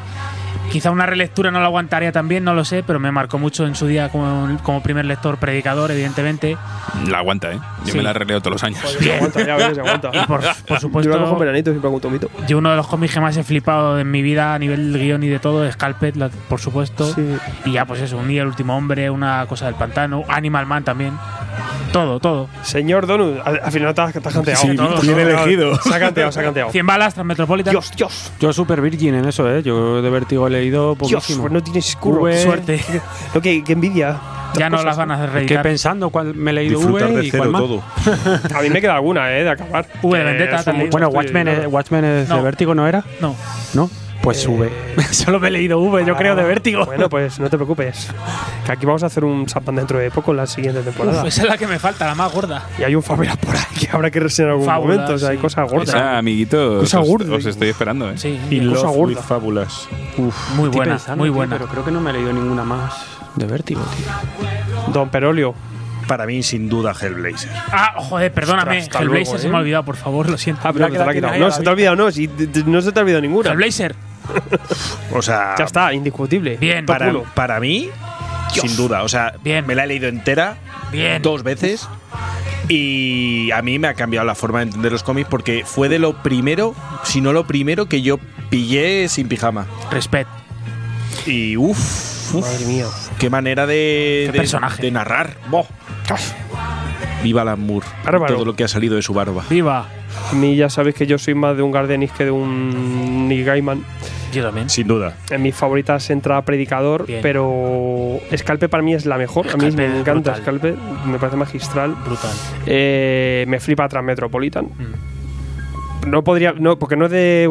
quizá 0.73 0.89
una 0.89 1.05
relectura 1.05 1.51
no 1.51 1.59
la 1.59 1.67
aguantaría 1.67 2.11
también, 2.11 2.43
no 2.43 2.55
lo 2.55 2.65
sé, 2.65 2.81
pero 2.81 2.99
me 2.99 3.11
marcó 3.11 3.37
mucho 3.37 3.67
en 3.67 3.75
su 3.75 3.85
día 3.85 4.09
como, 4.09 4.57
como 4.63 4.81
primer 4.81 5.05
lector 5.05 5.37
predicador, 5.37 5.91
evidentemente. 5.91 6.57
La 7.07 7.19
aguanta, 7.19 7.51
¿eh? 7.51 7.59
Yo 7.85 7.91
Sí. 7.91 7.97
me 7.97 8.03
la 8.03 8.11
releo 8.11 8.39
todos 8.41 8.53
los 8.53 8.63
años. 8.63 8.79
Se 8.99 9.13
aguanta, 9.15 9.45
ya 9.45 9.55
ves, 9.55 9.75
se 9.75 9.81
aguanta. 9.81 10.09
Y 10.23 10.25
por, 10.25 10.41
por 10.67 10.79
supuesto, 10.79 11.11
Yo 11.11 11.15
la 11.15 11.21
cojo 11.25 11.33
en 11.33 11.39
veranito 11.41 11.69
siempre 11.69 11.87
hago 11.87 11.95
un 11.97 12.01
tomito. 12.01 12.27
yo 12.47 12.57
uno 12.57 12.71
de 12.71 12.75
los 12.75 12.87
cómics 12.87 13.13
que 13.13 13.19
más 13.19 13.37
he 13.37 13.43
flipado 13.43 13.99
en 13.99 14.09
mi 14.09 14.23
vida 14.23 14.55
a 14.55 14.59
nivel 14.59 14.97
guion 14.97 15.21
y 15.21 15.27
de 15.27 15.37
todo 15.37 15.63
es 15.63 15.77
Calpet, 15.77 16.15
por 16.49 16.59
supuesto. 16.59 17.05
Sí. 17.13 17.37
Y 17.65 17.73
ya 17.73 17.85
pues 17.85 18.01
eso, 18.01 18.17
un 18.17 18.27
día 18.27 18.41
el 18.41 18.47
último 18.47 18.75
hombre, 18.75 19.11
una 19.11 19.45
cosa 19.47 19.67
del 19.67 19.75
pantano, 19.75 20.23
Animal 20.27 20.65
Man 20.65 20.83
también. 20.83 21.13
Todo, 21.91 22.19
todo. 22.19 22.49
Señor 22.63 23.05
Donut, 23.05 23.37
al, 23.45 23.59
al 23.63 23.71
final 23.71 23.93
te 23.93 24.01
has, 24.01 24.13
te 24.13 24.19
has 24.19 24.33
canteado. 24.33 24.61
Sí, 24.61 24.75
Todo, 24.75 24.99
bien 25.01 25.13
todo, 25.15 25.19
elegido. 25.43 25.75
Se 25.81 25.93
ha 25.93 25.99
canteado, 25.99 26.31
se 26.31 26.39
ha 26.39 26.43
canteado. 26.43 26.71
100 26.71 26.85
balas 26.85 27.13
tras 27.13 27.25
Metropolitan. 27.25 27.71
Dios, 27.71 27.91
Dios. 27.95 28.31
Yo 28.39 28.51
super 28.53 28.81
virgin 28.81 29.15
en 29.15 29.25
eso, 29.25 29.49
¿eh? 29.53 29.61
Yo 29.63 30.01
de 30.01 30.09
vértigo 30.09 30.47
he 30.47 30.49
leído 30.49 30.95
Dios, 30.95 31.11
poquísimo. 31.11 31.41
pues 31.43 31.53
no 31.53 31.61
tienes 31.63 31.95
curro. 31.97 32.21
V- 32.23 32.41
Suerte. 32.41 32.83
Lo 33.33 33.41
que, 33.41 33.63
que 33.63 33.73
envidia. 33.73 34.17
Ya 34.55 34.69
no 34.69 34.77
Cosas, 34.77 34.85
las 34.85 34.97
van 34.97 35.11
a 35.11 35.15
Es 35.15 35.29
que 35.29 35.33
reeditar. 35.35 35.63
pensando 35.63 36.09
cuál 36.11 36.35
me 36.35 36.51
he 36.51 36.53
leído 36.53 36.77
Disfrutar 36.77 37.09
V 37.09 37.17
de 37.21 37.25
y 37.25 37.31
cuál 37.31 37.49
más. 37.49 37.61
todo. 37.61 37.81
A 38.55 38.61
mí 38.61 38.69
me 38.69 38.81
queda 38.81 38.95
alguna, 38.95 39.31
eh, 39.35 39.43
de 39.43 39.49
acabar. 39.49 39.87
V 40.03 40.17
de 40.17 40.23
Vendetta 40.23 40.63
también. 40.63 40.89
Bueno, 40.91 41.07
Watchmen, 41.09 41.47
es, 41.47 41.65
Watchmen 41.67 42.05
es 42.05 42.29
de 42.29 42.35
No. 42.35 42.43
vértigo, 42.43 42.75
¿no 42.75 42.87
era? 42.87 43.03
No. 43.19 43.35
¿No? 43.73 43.89
Pues 44.23 44.47
V. 44.47 44.71
Solo 45.11 45.37
me 45.37 45.49
he 45.49 45.51
leído 45.51 45.79
V, 45.79 46.05
yo 46.05 46.15
creo, 46.15 46.33
de 46.33 46.43
vértigo. 46.43 46.85
Bueno, 46.85 47.09
pues 47.09 47.41
no 47.41 47.49
te 47.49 47.57
preocupes. 47.57 48.09
Que 48.65 48.71
aquí 48.71 48.85
vamos 48.85 49.03
a 49.03 49.07
hacer 49.07 49.25
un 49.25 49.49
Sapan 49.49 49.75
dentro 49.75 49.99
de 49.99 50.09
poco 50.11 50.31
en 50.31 50.37
la 50.37 50.47
siguiente 50.47 50.81
temporada. 50.81 51.23
Uf, 51.23 51.27
esa 51.27 51.41
es 51.41 51.47
la 51.49 51.57
que 51.57 51.67
me 51.67 51.77
falta, 51.77 52.05
la 52.05 52.15
más 52.15 52.31
gorda. 52.31 52.63
y 52.79 52.83
hay 52.83 52.95
un 52.95 53.03
Fabula 53.03 53.35
por 53.35 53.53
ahí 53.53 53.61
que 53.77 53.89
habrá 53.91 54.09
que 54.09 54.21
reseñar 54.21 54.47
en 54.47 54.51
algún 54.53 54.65
Fábulas, 54.65 54.95
momento. 54.95 55.13
O 55.15 55.17
sea, 55.17 55.29
hay 55.29 55.35
sí. 55.35 55.41
cosas 55.41 55.69
gordas. 55.69 55.89
Esa, 55.89 56.17
amiguitos, 56.17 56.79
Cosa 56.79 57.01
os, 57.01 57.07
gorda. 57.09 57.35
os 57.35 57.45
estoy 57.45 57.67
esperando, 57.67 58.09
¿eh? 58.09 58.17
Sí, 58.17 58.39
Y 58.49 58.65
cosa 58.65 58.83
Love 58.85 58.95
gorda. 58.95 59.15
with 59.15 59.23
Fábulas. 59.27 59.89
muy 60.17 60.29
Estoy 60.29 60.69
buena, 60.69 60.91
pensando, 60.93 61.17
muy 61.17 61.27
tío, 61.27 61.35
buena. 61.35 61.57
Pero 61.57 61.69
creo 61.69 61.83
que 61.85 61.91
no 61.91 61.99
me 61.99 62.09
he 62.11 62.13
leído 62.13 62.31
ninguna 62.31 62.63
más 62.63 63.05
de 63.35 63.45
vértigo, 63.45 63.81
tío. 63.97 64.93
Don 64.93 65.09
Perolio. 65.09 65.53
Para 66.07 66.25
mí, 66.25 66.43
sin 66.43 66.67
duda, 66.69 66.93
Hellblazer. 66.99 67.49
Ah, 67.71 67.93
joder, 67.97 68.31
perdóname. 68.33 68.79
Ostras, 68.79 69.01
Hellblazer 69.01 69.25
luego, 69.25 69.37
se 69.39 69.47
¿eh? 69.47 69.49
me 69.49 69.55
ha 69.57 69.59
olvidado, 69.59 69.83
por 69.83 69.95
favor, 69.97 70.29
lo 70.29 70.37
siento. 70.37 70.61
Ah, 70.65 70.71
pero 70.73 70.87
que 70.87 70.97
te 70.97 71.05
la 71.05 71.11
ha 71.11 71.13
quitado. 71.13 71.37
No, 71.39 71.51
se 71.51 71.61
te 71.61 71.69
ha 71.69 71.71
olvidado, 71.73 71.95
no. 71.97 72.11
Si, 72.11 72.29
no 72.65 72.81
se 72.81 72.91
te 72.93 72.99
ha 72.99 73.03
olvidado 73.03 73.21
ninguna. 73.21 73.49
Hellblazer. 73.51 73.95
O 75.11 75.21
sea, 75.21 75.55
Ya 75.57 75.65
está, 75.65 75.93
indiscutible. 75.93 76.57
Bien, 76.57 76.85
para, 76.85 77.11
para 77.35 77.59
mí, 77.59 77.89
sin 78.51 78.75
duda. 78.75 79.03
O 79.03 79.09
sea, 79.09 79.33
Bien. 79.43 79.65
me 79.67 79.75
la 79.75 79.83
he 79.83 79.87
leído 79.87 80.07
entera 80.07 80.57
Bien. 80.91 81.21
dos 81.21 81.43
veces. 81.43 81.87
Y 82.69 83.51
a 83.51 83.61
mí 83.61 83.77
me 83.77 83.87
ha 83.89 83.93
cambiado 83.93 84.25
la 84.25 84.35
forma 84.35 84.59
de 84.59 84.65
entender 84.65 84.91
los 84.91 85.03
cómics 85.03 85.27
porque 85.29 85.63
fue 85.65 85.89
de 85.89 85.99
lo 85.99 86.23
primero, 86.23 86.73
si 87.03 87.19
no 87.19 87.33
lo 87.33 87.45
primero, 87.45 87.87
que 87.87 88.01
yo 88.01 88.19
pillé 88.49 89.09
sin 89.09 89.27
pijama. 89.27 89.67
Respect. 89.91 90.29
Y 91.25 91.57
uff, 91.57 92.33
Madre 92.33 92.65
mía. 92.65 92.85
qué 93.19 93.29
manera 93.29 93.65
de, 93.67 94.23
Qué 94.27 94.31
de- 94.31 94.37
personaje. 94.39 94.81
de 94.81 94.91
narrar. 94.91 95.35
Viva 97.21 97.41
Alan 97.41 97.59
Moore. 97.65 97.85
Bárbaro. 98.03 98.33
Todo 98.35 98.45
lo 98.45 98.55
que 98.55 98.63
ha 98.63 98.67
salido 98.67 98.95
de 98.95 99.01
su 99.01 99.13
barba. 99.13 99.43
Viva. 99.49 99.87
A 100.31 100.33
mí 100.33 100.55
ya 100.55 100.69
sabéis 100.69 100.95
que 100.95 101.05
yo 101.07 101.17
soy 101.17 101.35
más 101.35 101.55
de 101.55 101.63
un 101.63 101.71
Gardenis 101.71 102.11
que 102.11 102.25
de 102.25 102.31
un 102.31 103.27
Neil 103.27 103.43
Gaiman. 103.45 103.83
Yo 104.33 104.43
también. 104.43 104.69
Sin 104.69 104.87
duda. 104.87 105.15
En 105.29 105.41
mis 105.41 105.55
favoritas 105.55 106.09
entra 106.09 106.41
Predicador, 106.43 107.05
Bien. 107.05 107.19
pero 107.21 108.19
Scalpe 108.35 108.67
para 108.69 108.83
mí 108.83 108.93
es 108.93 109.05
la 109.05 109.17
mejor. 109.17 109.47
a 109.53 109.57
mí 109.57 109.71
me 109.71 109.85
encanta 109.85 110.31
brutal. 110.31 110.41
Scalpe, 110.41 110.75
me 111.05 111.19
parece 111.19 111.37
magistral. 111.37 111.95
Brutal. 112.05 112.31
Eh, 112.65 113.45
me 113.47 113.59
flipa 113.59 113.87
Transmetropolitan. 113.87 114.65
Mm. 114.65 115.12
No 116.07 116.23
podría, 116.23 116.53
no, 116.53 116.77
porque 116.77 116.95
no 116.95 117.05
es 117.05 117.11
de 117.11 117.49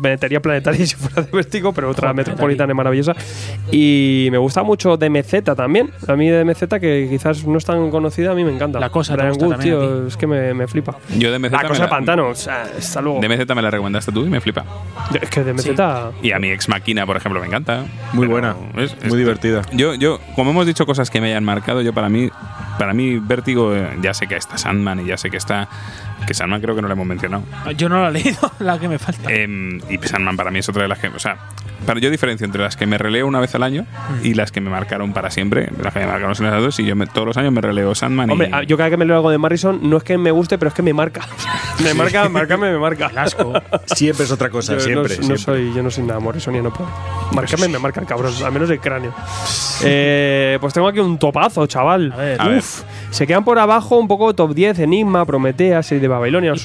Venetería 0.00 0.40
Planetaria 0.40 0.86
si 0.86 0.94
fuera 0.96 1.22
de 1.22 1.30
Vértigo, 1.32 1.72
pero 1.72 1.90
otra 1.90 2.08
Joder, 2.10 2.16
Metropolitan 2.16 2.70
es 2.70 2.76
maravillosa. 2.76 3.14
Y 3.70 4.28
me 4.30 4.38
gusta 4.38 4.62
mucho 4.62 4.96
DMZ 4.96 5.42
también. 5.56 5.90
A 6.06 6.14
mí 6.14 6.28
DMZ, 6.30 6.64
que 6.80 7.06
quizás 7.10 7.44
no 7.46 7.58
es 7.58 7.64
tan 7.64 7.90
conocida, 7.90 8.32
a 8.32 8.34
mí 8.34 8.44
me 8.44 8.54
encanta. 8.54 8.78
La 8.80 8.90
cosa 8.90 9.14
Brian 9.16 9.32
Wood, 9.40 9.56
tío, 9.58 10.06
es 10.06 10.16
que 10.16 10.26
me, 10.26 10.54
me 10.54 10.66
flipa. 10.68 10.96
Yo 11.18 11.30
de 11.32 11.38
MZ 11.38 11.52
La 11.52 11.62
me 11.62 11.68
cosa 11.68 11.80
la- 11.80 11.86
de 11.86 11.90
pantano, 11.90 12.28
o 12.28 12.34
sea, 12.34 12.62
hasta 12.78 13.00
luego. 13.00 13.20
De 13.20 13.28
MZ 13.28 13.54
me 13.54 13.62
la 13.62 13.70
recomendaste 13.70 14.12
tú 14.12 14.24
y 14.24 14.28
me 14.28 14.40
flipa. 14.40 14.64
Es 15.20 15.28
que 15.30 15.42
DMZ. 15.42 15.62
Sí. 15.64 15.74
Y 16.22 16.32
a 16.32 16.38
mi 16.38 16.50
ex 16.50 16.68
máquina, 16.68 17.06
por 17.06 17.16
ejemplo, 17.16 17.40
me 17.40 17.46
encanta. 17.46 17.84
Muy 18.12 18.26
buena. 18.26 18.54
es- 18.76 18.96
es- 19.02 19.08
Muy 19.08 19.18
divertida. 19.18 19.62
Yo, 19.72 19.94
yo, 19.94 20.20
como 20.34 20.50
hemos 20.50 20.66
dicho 20.66 20.86
cosas 20.86 21.10
que 21.10 21.20
me 21.20 21.28
hayan 21.28 21.44
marcado, 21.44 21.82
yo 21.82 21.92
para 21.92 22.08
mí, 22.08 22.30
para 22.78 22.94
mí, 22.94 23.18
Vértigo, 23.18 23.74
eh, 23.74 23.88
ya 24.00 24.14
sé 24.14 24.26
que 24.26 24.36
está 24.36 24.56
Sandman 24.58 25.00
y 25.00 25.06
ya 25.06 25.16
sé 25.16 25.30
que 25.30 25.36
está. 25.36 25.68
Que 26.26 26.34
Sandman 26.34 26.60
creo 26.60 26.74
que 26.74 26.82
no 26.82 26.88
lo 26.88 26.94
hemos 26.94 27.06
mencionado. 27.06 27.44
Yo 27.76 27.88
no 27.88 28.02
la 28.02 28.08
he 28.08 28.12
leído, 28.12 28.52
la 28.58 28.78
que 28.78 28.88
me 28.88 28.98
falta. 28.98 29.32
Em, 29.32 29.80
y 29.88 29.98
Sandman 29.98 30.36
para 30.36 30.50
mí 30.50 30.58
es 30.58 30.68
otra 30.68 30.82
de 30.82 30.88
las 30.88 30.98
que. 30.98 31.08
O 31.08 31.18
sea, 31.18 31.38
para 31.86 32.00
yo 32.00 32.10
diferencio 32.10 32.44
entre 32.44 32.62
las 32.62 32.76
que 32.76 32.86
me 32.86 32.98
releo 32.98 33.26
una 33.26 33.40
vez 33.40 33.54
al 33.54 33.62
año 33.62 33.86
y 34.22 34.34
las 34.34 34.52
que 34.52 34.60
me 34.60 34.70
marcaron 34.70 35.12
para 35.12 35.30
siempre. 35.30 35.70
Las 35.82 35.92
que 35.92 36.00
me 36.00 36.06
marcaron 36.06 36.34
son 36.34 36.46
esas 36.46 36.60
dos. 36.62 36.78
Y 36.80 36.84
yo 36.84 36.96
me- 36.96 37.06
todos 37.06 37.26
los 37.26 37.36
años 37.36 37.52
me 37.52 37.60
releo 37.60 37.94
Sandman 37.94 38.30
Hombre, 38.30 38.48
y. 38.48 38.50
ah, 38.54 38.62
yo 38.62 38.76
cada 38.76 38.88
vez 38.88 38.94
que 38.94 38.96
me 38.98 39.04
leo 39.04 39.16
algo 39.16 39.30
de 39.30 39.38
Morrison, 39.38 39.80
no 39.82 39.96
es 39.96 40.02
que 40.02 40.18
me 40.18 40.30
guste, 40.30 40.58
pero 40.58 40.68
es 40.68 40.74
que 40.74 40.82
me 40.82 40.92
marca. 40.92 41.22
me 41.82 41.94
marca, 41.94 42.28
marcarme 42.28 42.70
me 42.72 42.78
marca. 42.78 43.06
El 43.10 43.18
asco. 43.18 43.52
Siempre 43.86 44.24
es 44.24 44.30
otra 44.32 44.50
cosa, 44.50 44.74
Yo 44.74 44.80
siempre. 44.80 45.16
no, 45.20 45.28
no 45.28 45.36
soy, 45.38 45.72
yo 45.74 45.82
no 45.82 45.90
soy 45.90 46.04
nada 46.04 46.20
morrisoniano, 46.20 46.72
pero 46.72 46.88
marcarme 47.32 47.68
me 47.68 47.78
marca 47.78 48.00
el 48.00 48.06
cabrón, 48.06 48.32
al 48.44 48.52
menos 48.52 48.68
el 48.70 48.80
cráneo. 48.80 49.14
Eh, 49.82 50.58
pues 50.60 50.74
tengo 50.74 50.88
aquí 50.88 50.98
un 50.98 51.18
topazo, 51.18 51.66
chaval. 51.66 52.12
A 52.12 52.16
ver. 52.16 52.40
A 52.40 52.48
ver. 52.48 52.58
Uf, 52.58 52.82
Se 53.10 53.26
quedan 53.26 53.44
por 53.44 53.58
abajo 53.58 53.96
un 53.98 54.08
poco 54.08 54.34
top 54.34 54.52
10, 54.54 54.78
Enigma, 54.80 55.24
Prometea, 55.24 55.82
Serie 55.82 56.02
de 56.02 56.08
Babilonia, 56.08 56.50
las. 56.52 56.64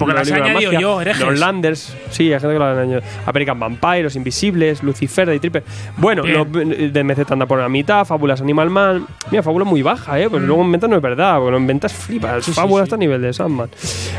Los 1.20 1.40
Landers, 1.40 1.96
sí, 2.10 2.34
hay 2.34 2.40
gente 2.40 2.54
que 2.54 2.60
lo 2.60 2.66
han 2.66 2.78
añadido. 2.78 3.02
American 3.26 3.60
Vampire, 3.60 4.04
Los 4.04 4.16
Invisibles, 4.16 4.84
Lucifer, 4.84 5.03
de 5.08 5.40
Tripper. 5.40 5.64
Bueno, 5.98 6.24
los 6.24 6.52
de 6.52 7.04
MZ 7.04 7.32
anda 7.32 7.46
por 7.46 7.60
la 7.60 7.70
mitad, 7.70 8.06
Fábulas 8.06 8.42
Animal 8.42 8.70
Man. 8.70 9.06
Mira, 9.32 9.44
Fábula 9.44 9.66
muy 9.66 9.82
baja, 9.82 10.20
¿eh? 10.20 10.30
Pues 10.30 10.42
Mm. 10.42 10.46
luego 10.48 10.62
en 10.64 10.72
ventas 10.72 10.90
no 10.90 10.96
es 10.96 11.02
verdad, 11.02 11.40
porque 11.40 11.58
en 11.58 11.68
ventas 11.68 11.94
flipas. 11.94 12.46
Fábula 12.48 12.84
está 12.84 12.96
a 12.96 13.00
nivel 13.00 13.22
de 13.22 13.34
Sandman. 13.34 13.70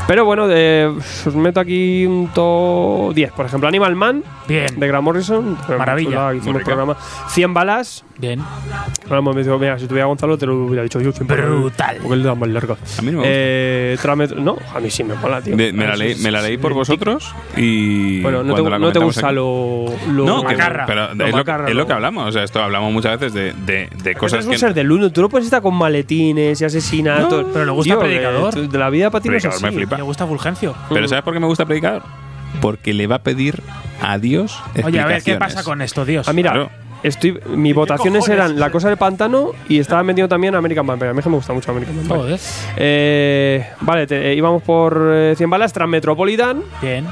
Pero 0.06 0.24
bueno, 0.24 0.46
de- 0.46 0.92
os 1.26 1.34
meto 1.34 1.60
aquí 1.60 2.06
un 2.06 2.28
top 2.34 3.14
10. 3.14 3.32
Por 3.32 3.46
ejemplo, 3.46 3.68
Animal 3.68 3.94
Man, 3.96 4.22
Bien. 4.48 4.66
de 4.78 4.86
Grant 4.88 5.04
Morrison. 5.04 5.56
Maravilla. 5.78 6.34
Hicimos 6.34 6.62
programa. 6.62 6.96
100 7.28 7.54
balas. 7.54 8.04
Bien. 8.16 8.40
Ahora 9.08 9.22
me 9.22 9.34
dicho, 9.42 9.58
mira, 9.58 9.76
si 9.78 9.86
tuviera 9.88 10.06
Gonzalo 10.06 10.38
te 10.38 10.46
lo 10.46 10.66
hubiera 10.66 10.82
dicho 10.84 11.00
yo. 11.00 11.10
100 11.12 11.26
balas. 11.26 11.46
Brutal. 11.46 11.96
Porque 12.00 12.14
él 12.14 12.22
le 12.22 12.28
da 12.28 12.34
más 12.34 12.48
largo. 12.48 12.76
A 12.98 13.02
mí 13.02 13.10
no 13.10 13.18
me 13.18 13.24
Eh, 13.26 13.96
Trámetro- 14.00 14.38
no, 14.38 14.56
a 14.74 14.80
mí 14.80 14.90
sí 14.90 15.02
me 15.02 15.14
mola, 15.14 15.40
tío. 15.40 15.56
De- 15.56 15.72
me, 15.72 15.86
la 15.86 15.96
leí, 15.96 16.14
sí- 16.14 16.22
me 16.22 16.30
la 16.30 16.40
leí 16.42 16.56
por 16.58 16.72
sí- 16.72 16.74
vosotros 16.76 17.34
y. 17.56 18.20
Bueno, 18.22 18.42
no 18.44 18.54
te, 18.54 18.62
no 18.62 18.92
te 18.92 18.98
gusta 19.00 19.26
aquí- 19.28 19.34
lo, 19.36 19.86
lo 20.12 20.24
No, 20.24 20.42
que- 20.42 20.54
macarra. 20.82 21.08
pero 21.08 21.14
Lo 21.14 21.24
es, 21.24 21.30
lo, 21.32 21.36
macarra, 21.38 21.68
es 21.68 21.74
lo 21.74 21.86
que 21.86 21.92
hablamos. 21.92 22.28
O 22.28 22.32
sea, 22.32 22.42
esto 22.44 22.62
hablamos 22.62 22.92
muchas 22.92 23.18
veces 23.18 23.32
de, 23.34 23.52
de, 23.64 23.88
de 24.02 24.14
Cosas 24.14 24.40
es 24.40 24.46
un 24.46 24.52
que. 24.52 24.58
ser 24.58 24.74
del 24.74 24.90
uno. 24.92 25.10
Tú 25.10 25.20
no 25.22 25.28
puedes 25.28 25.46
estar 25.46 25.62
con 25.62 25.74
maletines 25.74 26.60
y 26.60 26.64
asesinatos. 26.64 27.46
No, 27.46 27.52
pero 27.52 27.64
le 27.64 27.70
gusta 27.72 27.94
Tío, 27.94 28.00
Predicador. 28.00 28.54
De, 28.54 28.68
de 28.68 28.78
la 28.78 28.90
vida 28.90 29.10
para 29.10 29.22
ti 29.22 29.28
no 29.28 29.36
es 29.36 29.42
Predicador 29.42 29.62
me 29.62 29.68
así. 29.68 29.76
flipa. 29.78 29.96
Le 29.96 30.02
gusta 30.02 30.26
Fulgencio. 30.26 30.74
Pero 30.90 31.08
¿sabes 31.08 31.24
por 31.24 31.32
qué 31.34 31.40
me 31.40 31.46
gusta 31.46 31.64
predicar? 31.66 32.02
Porque 32.60 32.92
le 32.94 33.06
va 33.06 33.16
a 33.16 33.22
pedir 33.22 33.60
a 34.00 34.16
Dios 34.18 34.62
Oye, 34.84 35.00
a 35.00 35.06
ver, 35.06 35.22
¿qué 35.22 35.32
explicaciones. 35.32 35.38
pasa 35.54 35.64
con 35.64 35.82
esto, 35.82 36.04
Dios? 36.04 36.28
Ah, 36.28 36.32
mira, 36.32 36.52
Claro. 36.52 36.70
estoy, 37.02 37.38
mis 37.56 37.74
votaciones 37.74 38.20
cojones? 38.20 38.28
eran 38.44 38.60
La 38.60 38.70
Cosa 38.70 38.88
del 38.88 38.96
Pantano 38.96 39.50
y 39.68 39.80
estaba 39.80 40.04
metido 40.04 40.28
también 40.28 40.54
American 40.54 40.86
Vampire. 40.86 41.10
A 41.10 41.14
mí 41.14 41.20
me 41.24 41.30
gusta 41.32 41.52
mucho 41.52 41.72
American 41.72 41.96
Vampire. 41.96 42.16
Joder. 42.16 42.40
Eh, 42.76 43.66
vale, 43.80 44.06
te- 44.06 44.30
eh, 44.30 44.34
íbamos 44.36 44.62
por 44.62 45.10
eh, 45.12 45.34
100 45.36 45.50
balas, 45.50 45.72
Transmetropolitan 45.72 46.62
Bien. 46.80 47.06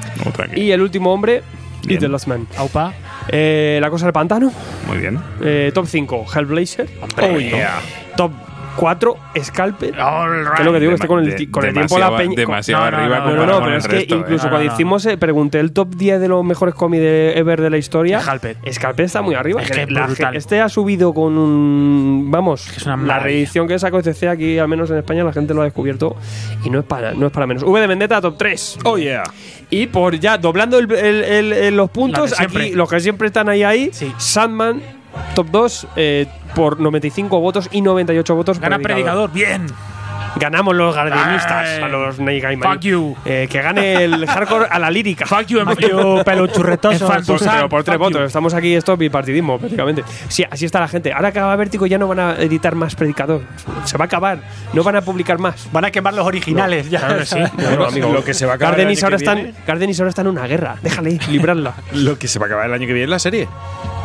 Y 0.54 0.70
El 0.70 0.80
Último 0.82 1.12
Hombre 1.12 1.42
y 1.82 1.88
Bien. 1.88 2.00
The 2.00 2.08
Last 2.08 2.28
Man. 2.28 2.46
Aupa. 2.56 2.92
Eh, 3.28 3.78
la 3.80 3.90
Cosa 3.90 4.06
del 4.06 4.12
Pantano. 4.12 4.52
Muy 4.86 4.98
bien. 4.98 5.18
Eh, 5.42 5.70
top 5.74 5.86
5, 5.86 6.26
Hellblazer. 6.34 6.88
Oh, 7.20 7.38
yeah. 7.38 7.80
Top 8.16 8.32
4, 8.76 9.16
Scalper. 9.42 10.00
All 10.00 10.30
right. 10.44 10.52
Que 10.54 10.62
es 10.62 10.66
lo 10.66 10.72
que 10.72 10.80
digo, 10.80 10.90
que 10.90 10.94
estoy 10.94 11.08
con 11.08 11.18
el, 11.20 11.30
De- 11.36 11.50
con 11.50 11.64
el 11.64 11.72
tiempo 11.74 11.98
la 11.98 12.06
demasiado- 12.06 12.16
peña. 12.16 12.34
demasiado 12.36 12.84
No, 12.84 12.90
no, 12.90 12.96
arriba 12.96 13.18
no, 13.18 13.24
No, 13.24 13.36
no, 13.36 13.46
no, 13.46 13.52
con 13.54 13.64
pero 13.64 13.76
es 13.76 13.86
que 13.86 13.92
resto, 13.96 14.14
¿eh? 14.14 14.18
incluso 14.18 14.44
No, 14.44 14.44
no, 14.44 14.50
cuando 14.50 14.68
no. 14.68 14.74
hicimos, 14.74 15.06
eh, 15.06 15.16
pregunté 15.18 15.60
el 15.60 15.72
top 15.72 15.94
10 15.94 16.20
de 16.20 16.28
los 16.28 16.44
mejores 16.44 16.74
cómics 16.74 17.02
de 17.02 17.38
ever 17.38 17.60
de 17.60 17.70
la 17.70 17.76
historia. 17.78 18.20
Scalper. 18.20 18.56
Scalper 18.72 19.04
está 19.06 19.22
muy 19.22 19.34
arriba. 19.34 19.62
Es 19.62 19.70
Que 19.70 19.86
la 19.86 20.08
este 20.34 20.60
ha 20.60 20.68
subido 20.68 21.12
con 21.14 21.36
un. 21.38 22.28
Vamos, 22.30 22.66
Es 22.76 22.86
una 22.86 22.96
la 22.96 23.18
reedición 23.18 23.68
que 23.68 23.78
sacó 23.78 24.02
CC 24.02 24.28
aquí, 24.28 24.58
al 24.58 24.68
menos 24.68 24.90
en 24.90 24.98
España, 24.98 25.24
la 25.24 25.32
gente 25.32 25.54
lo 25.54 25.60
ha 25.60 25.64
descubierto 25.64 26.16
y 26.64 26.70
no 26.70 26.78
es 26.80 26.84
para, 26.84 27.12
no 27.14 27.26
es 27.26 27.32
para 27.32 27.46
menos. 27.46 27.62
V 27.62 27.80
de 27.80 27.86
Vendetta, 27.86 28.20
top 28.20 28.36
3. 28.38 28.78
Oh, 28.84 28.96
yeah. 28.98 29.22
Y 29.70 29.86
por 29.86 30.18
ya 30.18 30.38
doblando 30.38 30.78
el- 30.78 30.90
el- 30.92 31.24
el- 31.24 31.52
el- 31.52 31.76
los 31.76 31.90
puntos, 31.90 32.38
aquí 32.38 32.70
los 32.72 32.88
que 32.88 33.00
siempre 33.00 33.26
están 33.28 33.48
ahí, 33.48 33.62
ahí, 33.62 33.90
Sí. 33.92 34.12
Sandman, 34.18 34.80
top 35.34 35.46
2, 35.50 35.86
eh, 35.96 36.26
por 36.54 36.80
95 36.80 37.40
votos 37.40 37.68
y 37.72 37.80
98 37.82 38.34
votos. 38.34 38.58
Gana 38.60 38.78
Predicador. 38.78 39.30
Predicador. 39.30 39.66
Bien. 39.66 39.74
Ganamos 40.34 40.74
los 40.74 40.94
gardenistas 40.96 41.68
Ay. 41.76 41.82
a 41.82 41.88
los 41.88 42.18
Neil 42.18 42.40
Gaiman. 42.40 42.72
Fuck 42.72 42.80
you. 42.82 43.14
Eh, 43.26 43.46
que 43.50 43.60
gane 43.60 44.02
el 44.04 44.26
hardcore 44.30 44.66
a 44.70 44.78
la 44.78 44.90
lírica. 44.90 45.26
Fuck 45.26 45.46
you, 45.48 45.60
Fuck 45.60 45.78
you, 45.80 46.22
pelo 46.24 46.46
churretoso. 46.46 47.06
Por, 47.26 47.38
pero 47.38 47.68
por 47.68 47.84
tres 47.84 47.98
Fuck 47.98 48.08
you. 48.08 48.14
votos. 48.14 48.26
Estamos 48.28 48.54
aquí, 48.54 48.74
esto 48.74 48.94
es 48.94 48.98
bipartidismo, 48.98 49.58
prácticamente. 49.58 50.02
Sí, 50.28 50.42
así 50.50 50.64
está 50.64 50.80
la 50.80 50.88
gente. 50.88 51.12
Ahora 51.12 51.32
que 51.32 51.40
va 51.40 51.54
Vértigo 51.56 51.84
ya 51.86 51.98
no 51.98 52.08
van 52.08 52.18
a 52.18 52.34
editar 52.36 52.74
más 52.74 52.94
Predicador. 52.94 53.42
Se 53.84 53.98
va 53.98 54.04
a 54.04 54.06
acabar. 54.06 54.38
No 54.72 54.82
van 54.82 54.96
a 54.96 55.02
publicar 55.02 55.38
más. 55.38 55.68
Van 55.70 55.84
a 55.84 55.90
quemar 55.90 56.14
los 56.14 56.26
originales. 56.26 56.88
ya. 56.88 57.00
Claro 57.00 57.26
sí. 57.26 57.38
Bueno, 57.52 57.84
amigo, 57.84 58.10
lo 58.10 58.24
que 58.24 58.32
se 58.32 58.46
va 58.46 58.52
a 58.52 58.54
acabar 58.56 58.76
Gardenis 58.76 59.00
el 59.02 59.04
año 59.04 59.16
ahora 59.16 59.18
que 59.18 59.42
están. 59.50 59.64
Gardenis 59.66 60.00
ahora 60.00 60.08
están 60.08 60.26
en 60.26 60.32
una 60.32 60.46
guerra. 60.46 60.76
Déjale 60.82 61.18
librarla. 61.28 61.74
Lo 61.92 62.18
que 62.18 62.26
se 62.26 62.38
va 62.38 62.46
a 62.46 62.48
acabar 62.48 62.66
el 62.66 62.72
año 62.72 62.86
que 62.86 62.94
viene 62.94 63.04
es 63.04 63.10
la 63.10 63.18
serie. 63.18 63.48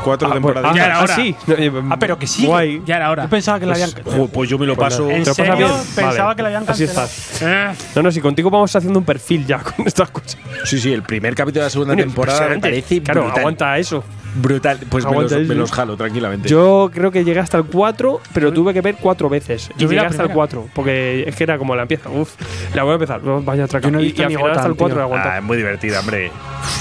Cuatro 0.08 0.30
Ah, 0.30 0.34
temporadas. 0.34 0.74
Ya 0.76 0.86
era 0.86 1.02
hora. 1.02 1.16
sí. 1.16 1.36
No, 1.48 1.54
eh, 1.56 1.72
Ah, 1.90 1.98
pero 2.00 2.18
que 2.18 2.28
sí. 2.28 2.46
Guay. 2.46 2.82
Ya 2.86 2.96
era 2.98 3.12
hora. 3.12 3.24
Yo 3.24 3.30
pensaba 3.30 3.60
que 3.60 3.66
la 3.66 3.74
habían. 3.74 3.92
Jo, 4.06 4.28
pues 4.28 4.50
yo 4.50 4.58
me 4.58 4.66
lo 4.66 4.76
paso. 4.76 5.04
¿En 5.10 5.24
¿Te 5.24 5.30
lo 5.30 5.36
pasas 5.36 5.36
serio? 5.36 5.56
bien? 5.58 5.72
Pensaba 5.96 6.24
Vale. 6.24 6.36
que 6.36 6.42
la 6.44 6.48
habían 6.48 6.64
Así 6.64 6.86
cancelado. 6.86 7.08
estás. 7.08 7.42
Eh, 7.42 7.74
No, 7.96 8.02
no, 8.04 8.12
si 8.12 8.22
contigo 8.22 8.50
vamos 8.50 8.76
haciendo 8.76 9.00
un 9.00 9.06
perfil 9.06 9.46
ya 9.46 9.58
con 9.64 9.86
estas 9.88 10.10
cosas. 10.10 10.38
Sí, 10.64 10.80
sí, 10.80 10.94
el 10.94 11.04
primer 11.04 11.36
capítulo 11.36 11.62
de 11.62 11.66
la 11.66 11.70
segunda 11.70 11.96
temporada 11.96 12.48
me 12.50 12.60
parece 12.60 13.02
Claro, 13.02 13.22
brutal. 13.24 13.40
aguanta 13.40 13.78
eso. 13.78 14.04
Brutal. 14.36 14.80
Pues 14.90 15.06
me 15.06 15.22
los, 15.22 15.32
me 15.32 15.56
los 15.56 15.72
jalo 15.72 15.98
tranquilamente. 15.98 16.48
Yo 16.50 16.90
creo 16.94 17.12
que 17.12 17.24
llegué 17.24 17.40
hasta 17.40 17.58
el 17.58 17.66
4, 17.66 18.22
pero 18.34 18.54
tuve 18.54 18.74
que 18.74 18.82
ver 18.82 18.96
cuatro 19.00 19.30
veces. 19.30 19.70
Yo 19.78 19.88
llegué 19.88 20.00
hasta 20.00 20.24
el 20.24 20.30
primera. 20.30 20.34
4, 20.36 20.70
porque 20.74 21.24
es 21.28 21.36
que 21.36 21.44
era 21.44 21.58
como 21.58 21.76
la 21.76 21.84
empieza. 21.84 22.10
Uf, 22.10 22.34
la 22.74 22.84
voy 22.84 22.92
a 22.92 22.96
empezar. 22.96 23.22
vaya 23.24 23.68
traca. 23.68 23.88
Yo 23.88 23.92
no 23.92 24.02
y, 24.02 24.14
y 24.16 24.22
al 24.22 24.30
final 24.30 24.52
hasta 24.52 24.68
el 24.68 24.76
4 24.76 24.88
tío. 24.88 24.98
la 24.98 25.04
aguanto. 25.04 25.30
Ah, 25.30 25.38
es 25.38 25.44
muy 25.44 25.58
divertida, 25.58 26.00
hombre. 26.00 26.32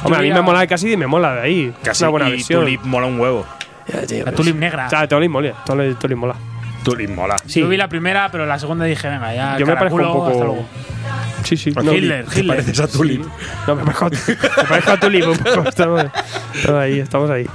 Hombre, 0.04 0.18
a 0.20 0.22
mí 0.22 0.32
me 0.32 0.42
mola 0.42 0.60
de 0.60 0.66
Cassidy 0.66 0.92
y 0.92 0.96
me 0.96 1.06
mola 1.06 1.34
de 1.34 1.40
ahí. 1.40 1.74
Casi. 1.82 1.90
Es 1.90 2.00
una 2.02 2.10
buena 2.10 2.28
y 2.28 2.32
versión. 2.32 2.60
Tulip 2.60 2.82
mola 2.84 3.06
un 3.06 3.20
huevo. 3.20 3.46
La 4.24 4.32
Tulip 4.32 4.56
negra. 4.56 4.86
O 4.86 4.90
sea, 4.90 5.08
Tulip 5.08 5.30
mola. 5.30 5.54
Tulip 5.64 6.18
mola. 6.18 6.36
Mola. 7.14 7.36
Sí. 7.46 7.60
Yo 7.60 7.68
vi 7.68 7.76
la 7.76 7.88
primera, 7.88 8.28
pero 8.30 8.46
la 8.46 8.58
segunda 8.58 8.84
dije, 8.84 9.08
venga, 9.08 9.34
ya. 9.34 9.58
Yo 9.58 9.66
me 9.66 9.74
parezco 9.74 9.96
un 9.96 10.02
caraculo, 10.02 10.24
hasta 10.26 10.32
poco. 10.38 10.44
luego. 10.46 10.68
Sí, 11.44 11.56
sí. 11.56 11.70
No, 11.70 11.92
Hitler, 11.92 12.24
Te 12.26 12.40
Hitler. 12.40 12.56
pareces 12.56 12.80
a 12.80 12.88
Tulip. 12.88 13.24
No, 13.66 13.76
me 13.76 13.82
parezco, 13.84 14.10
me 14.62 14.64
parezco 14.68 14.90
a 14.92 14.96
Tulip 15.00 15.28
un 15.28 15.36
poco. 15.38 15.68
Estamos, 15.68 16.04
estamos 16.54 16.80
ahí, 16.80 16.98
estamos 16.98 17.30
ahí. 17.30 17.46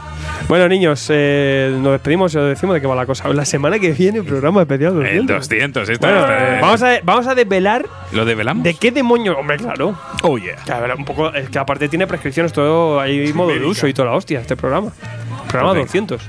Bueno, 0.48 0.68
niños, 0.68 1.06
eh, 1.10 1.76
nos 1.80 1.92
despedimos 1.94 2.34
y 2.34 2.38
os 2.38 2.48
decimos 2.48 2.74
de 2.74 2.82
qué 2.82 2.88
va 2.88 2.96
la 2.96 3.06
cosa. 3.06 3.28
La 3.30 3.46
semana 3.46 3.80
que 3.80 3.92
viene, 3.92 4.24
programa 4.24 4.62
especial. 4.62 4.94
El 5.06 5.26
200. 5.26 5.48
200, 5.50 5.90
esto 5.90 6.08
Bueno, 6.08 6.26
es- 6.32 6.62
vamos 6.62 6.84
a, 6.84 6.92
vamos 7.04 7.28
a 7.28 7.36
desvelar 7.36 7.86
¿Lo 8.12 8.26
develamos? 8.26 8.64
de 8.64 8.74
qué 8.76 8.92
demonios. 8.92 9.36
Hombre, 9.38 9.58
claro. 9.58 9.98
Oh, 10.24 10.38
yeah. 10.38 10.56
Que, 10.66 10.72
a 10.72 10.80
ver, 10.80 10.94
un 10.96 11.06
poco, 11.06 11.34
es 11.34 11.50
que 11.50 11.60
aparte 11.60 11.88
tiene 11.90 12.08
prescripciones, 12.08 12.54
todo 12.54 13.00
hay 13.00 13.32
modo 13.34 13.50
de 13.50 13.64
uso 13.66 13.88
y 13.88 13.94
toda 13.94 14.10
la 14.10 14.16
hostia, 14.16 14.40
este 14.40 14.56
programa. 14.56 14.92
Programa 15.48 15.74
Pues 15.74 15.86
200. 15.88 16.22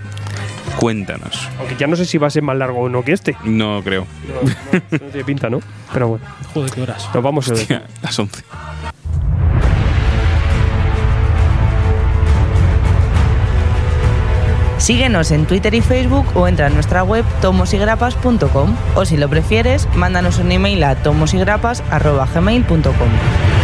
Cuéntanos. 0.76 1.48
Aunque 1.58 1.76
ya 1.76 1.86
no 1.86 1.96
sé 1.96 2.04
si 2.04 2.18
va 2.18 2.26
a 2.26 2.30
ser 2.30 2.42
más 2.42 2.56
largo 2.56 2.80
o 2.80 2.88
no 2.88 3.04
que 3.04 3.12
este. 3.12 3.36
No 3.44 3.80
creo. 3.84 4.06
No, 4.26 4.50
no 4.90 4.98
tiene 5.08 5.24
pinta, 5.24 5.50
¿no? 5.50 5.60
Pero 5.92 6.08
bueno, 6.08 6.24
Joder, 6.54 6.70
qué 6.70 6.82
horas. 6.82 7.08
nos 7.14 7.22
vamos 7.22 7.48
a 7.48 7.52
Hostia, 7.52 7.82
las 8.02 8.18
11. 8.18 8.42
Síguenos 14.78 15.30
en 15.30 15.46
Twitter 15.46 15.72
y 15.74 15.80
Facebook 15.80 16.26
o 16.34 16.48
entra 16.48 16.66
en 16.66 16.74
nuestra 16.74 17.04
web 17.04 17.24
tomosigrapas.com 17.40 18.74
o 18.96 19.04
si 19.04 19.16
lo 19.16 19.28
prefieres, 19.28 19.86
mándanos 19.94 20.38
un 20.40 20.50
email 20.50 20.82
a 20.82 20.96
tomosigrapas.gmail.com. 20.96 23.61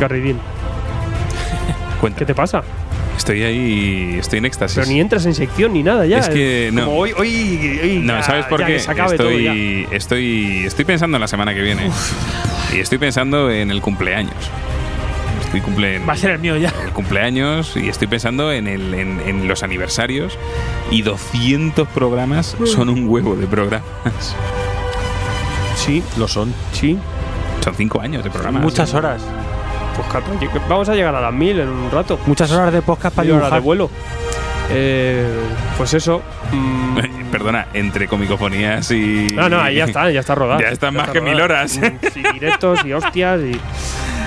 Garridín. 0.00 0.38
Cuéntame. 2.00 2.18
¿Qué 2.18 2.26
te 2.26 2.34
pasa? 2.34 2.62
Estoy 3.16 3.42
ahí, 3.44 4.16
estoy 4.20 4.38
en 4.40 4.44
éxtasis. 4.44 4.76
Pero 4.78 4.88
ni 4.88 5.00
entras 5.00 5.24
en 5.24 5.34
sección 5.34 5.72
ni 5.72 5.82
nada 5.82 6.04
ya. 6.06 6.18
Es 6.18 6.28
que 6.28 6.70
no. 6.72 6.84
Como 6.84 6.98
hoy, 6.98 7.12
hoy, 7.16 7.80
hoy 7.82 8.00
No, 8.04 8.12
ya- 8.18 8.22
¿sabes 8.22 8.44
por 8.46 8.60
qué? 8.60 8.74
que 8.74 8.78
se 8.80 8.90
acabe 8.90 9.16
todo 9.16 9.30
ya. 9.30 9.52
Estoy, 9.52 9.88
estoy, 9.90 10.64
estoy 10.66 10.84
pensando 10.84 11.16
en 11.16 11.20
la 11.22 11.28
semana 11.28 11.54
que 11.54 11.62
viene. 11.62 11.90
Y 12.74 12.80
estoy 12.80 12.98
pensando 12.98 13.50
en 13.50 13.70
el 13.70 13.80
cumpleaños. 13.80 14.34
Estoy 15.44 15.60
cumple 15.60 15.98
Va 16.00 16.12
a 16.12 16.16
ser 16.16 16.32
el 16.32 16.38
mío 16.40 16.56
ya. 16.56 16.72
el 16.84 16.90
cumpleaños 16.92 17.76
y 17.76 17.88
estoy 17.88 18.08
pensando 18.08 18.52
en, 18.52 18.66
el, 18.68 18.92
en, 18.94 19.20
en 19.26 19.48
los 19.48 19.62
aniversarios. 19.62 20.36
Y 20.90 21.02
200 21.02 21.88
programas 21.88 22.56
son 22.66 22.88
un 22.90 23.08
huevo 23.08 23.34
de 23.34 23.46
programas. 23.46 24.34
Sí, 25.76 26.02
Lo 26.18 26.28
son. 26.28 26.52
sí. 26.72 26.98
Son 27.66 27.74
5 27.74 28.00
años 28.00 28.22
de 28.22 28.30
programas. 28.30 28.62
Muchas 28.62 28.94
horas. 28.94 29.20
Pues 29.96 30.68
vamos 30.68 30.88
a 30.88 30.94
llegar 30.94 31.12
a 31.16 31.20
las 31.20 31.32
mil 31.32 31.58
en 31.58 31.68
un 31.68 31.90
rato. 31.90 32.16
Muchas 32.26 32.52
horas 32.52 32.72
de 32.72 32.80
podcast 32.80 33.16
para 33.16 33.34
horas 33.34 33.50
de 33.50 33.58
vuelo. 33.58 33.90
Eh, 34.70 35.26
pues 35.76 35.92
eso. 35.94 36.22
mm, 36.52 36.98
Perdona, 37.32 37.66
entre 37.74 38.06
comicofonías 38.06 38.88
y. 38.92 39.26
no, 39.34 39.48
no, 39.48 39.60
ahí 39.60 39.76
ya 39.76 39.84
está, 39.86 40.08
ya 40.12 40.20
está 40.20 40.36
rodado. 40.36 40.60
Ya 40.62 40.68
están 40.68 40.94
más 40.94 41.10
que 41.10 41.20
mil 41.20 41.40
horas. 41.40 41.76
Mm, 41.78 42.06
Sí, 42.14 42.22
directos 42.34 42.84
y 42.84 42.92
hostias 42.92 43.40
y. 43.40 43.58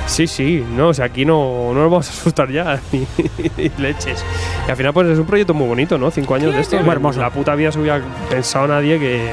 Sí, 0.06 0.27
sí, 0.27 0.66
no, 0.76 0.90
o 0.90 0.93
sea, 0.93 1.06
aquí 1.06 1.24
no, 1.24 1.72
no 1.74 1.82
nos 1.82 1.92
vamos 1.92 2.09
a 2.09 2.11
asustar 2.11 2.50
ya, 2.51 2.77
ni, 2.92 3.08
ni 3.58 3.72
leches. 3.77 4.26
Y 4.68 4.72
al 4.72 4.76
final, 4.76 4.92
pues 4.92 5.08
es 5.08 5.18
un 5.18 5.26
proyecto 5.26 5.53
muy 5.53 5.68
bonito, 5.68 5.98
¿no? 5.98 6.11
Cinco 6.11 6.35
años 6.35 6.53
de 6.53 6.59
esto. 6.59 6.77
muy 6.82 6.90
hermoso. 6.90 7.22
La 7.22 7.30
puta 7.30 7.56
vida 7.56 7.72
se 7.72 7.80
hubiera 7.80 8.01
pensado 8.30 8.68
nadie 8.68 9.00
que, 9.00 9.30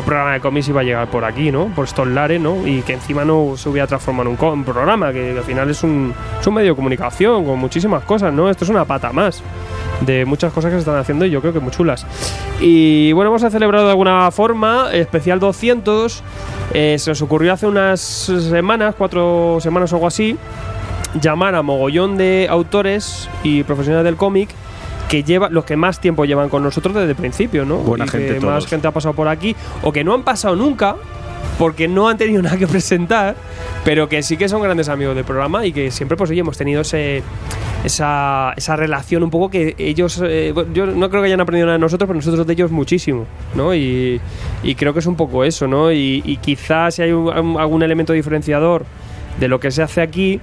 un 0.00 0.06
programa 0.06 0.32
de 0.32 0.40
cómics 0.40 0.68
iba 0.68 0.80
a 0.80 0.84
llegar 0.84 1.08
por 1.08 1.24
aquí, 1.24 1.50
¿no? 1.50 1.66
Por 1.66 1.84
estos 1.84 2.06
lares, 2.06 2.40
¿no? 2.40 2.66
Y 2.66 2.82
que 2.82 2.94
encima 2.94 3.24
no 3.24 3.54
se 3.56 3.68
hubiera 3.68 3.86
transformado 3.86 4.30
en 4.30 4.36
un 4.40 4.64
programa, 4.64 5.12
que, 5.12 5.36
al 5.36 5.44
final 5.44 5.70
es 5.70 5.82
un, 5.82 6.14
es 6.40 6.46
un 6.46 6.54
medio 6.54 6.72
de 6.72 6.76
comunicación 6.76 7.44
con 7.44 7.58
muchísimas 7.58 8.04
cosas, 8.04 8.32
¿no? 8.32 8.50
Esto 8.50 8.64
es 8.64 8.70
una 8.70 8.84
pata 8.84 9.12
más. 9.12 9.42
de 10.00 10.26
muchas 10.26 10.52
cosas 10.52 10.70
que 10.70 10.76
se 10.76 10.80
están 10.80 10.96
haciendo 10.96 11.24
y 11.24 11.30
yo 11.30 11.40
creo 11.40 11.52
que 11.52 11.60
muy 11.60 11.70
chulas. 11.70 12.06
Y 12.60 13.12
bueno, 13.12 13.30
hemos 13.30 13.50
celebrado 13.50 13.86
de 13.86 13.90
alguna 13.90 14.30
forma, 14.30 14.90
especial 14.92 15.40
200. 15.40 16.22
eh, 16.74 16.96
se 16.98 17.10
nos 17.10 17.22
ocurrió 17.22 17.52
hace 17.52 17.66
unas 17.66 18.00
semanas, 18.00 18.94
cuatro 18.96 19.58
semanas 19.60 19.92
o 19.92 19.96
algo 19.96 20.06
así, 20.06 20.36
llamar 21.20 21.54
a 21.54 21.62
mogollón 21.62 22.16
de 22.16 22.46
autores 22.50 23.28
y 23.42 23.62
profesionales 23.62 24.04
del 24.04 24.16
cómic 24.16 24.50
que 25.08 25.22
lleva 25.22 25.48
los 25.48 25.64
que 25.64 25.76
más 25.76 26.00
tiempo 26.00 26.24
llevan 26.24 26.48
con 26.48 26.62
nosotros 26.62 26.94
desde 26.94 27.10
el 27.10 27.16
principio, 27.16 27.64
¿no? 27.64 27.76
Buena 27.78 28.04
Y 28.06 28.08
gente 28.08 28.34
que 28.34 28.40
todos. 28.40 28.52
más 28.54 28.66
gente 28.66 28.88
ha 28.88 28.90
pasado 28.90 29.14
por 29.14 29.28
aquí 29.28 29.54
o 29.82 29.92
que 29.92 30.02
no 30.04 30.14
han 30.14 30.22
pasado 30.24 30.56
nunca 30.56 30.96
porque 31.58 31.86
no 31.88 32.08
han 32.08 32.18
tenido 32.18 32.42
nada 32.42 32.56
que 32.56 32.66
presentar, 32.66 33.36
pero 33.84 34.08
que 34.08 34.22
sí 34.22 34.36
que 34.36 34.48
son 34.48 34.62
grandes 34.62 34.88
amigos 34.88 35.14
del 35.14 35.24
programa 35.24 35.64
y 35.64 35.72
que 35.72 35.90
siempre 35.90 36.16
pues 36.16 36.30
oye, 36.30 36.40
hemos 36.40 36.58
tenido 36.58 36.80
ese 36.82 37.22
esa, 37.84 38.52
esa 38.56 38.74
relación 38.74 39.22
un 39.22 39.30
poco 39.30 39.48
que 39.48 39.76
ellos 39.78 40.20
eh, 40.24 40.52
yo 40.74 40.86
no 40.86 41.08
creo 41.08 41.22
que 41.22 41.26
hayan 41.26 41.40
aprendido 41.40 41.66
nada 41.66 41.78
de 41.78 41.82
nosotros, 41.82 42.08
pero 42.08 42.16
nosotros 42.16 42.44
de 42.46 42.52
ellos 42.54 42.70
muchísimo, 42.72 43.26
¿no? 43.54 43.74
Y, 43.74 44.20
y 44.64 44.74
creo 44.74 44.92
que 44.92 44.98
es 44.98 45.06
un 45.06 45.14
poco 45.14 45.44
eso, 45.44 45.68
¿no? 45.68 45.92
Y, 45.92 46.20
y 46.24 46.38
quizás 46.38 46.96
si 46.96 47.02
hay 47.02 47.12
un- 47.12 47.56
algún 47.60 47.82
elemento 47.84 48.12
diferenciador 48.12 48.84
de 49.38 49.46
lo 49.48 49.60
que 49.60 49.70
se 49.70 49.82
hace 49.82 50.00
aquí 50.00 50.40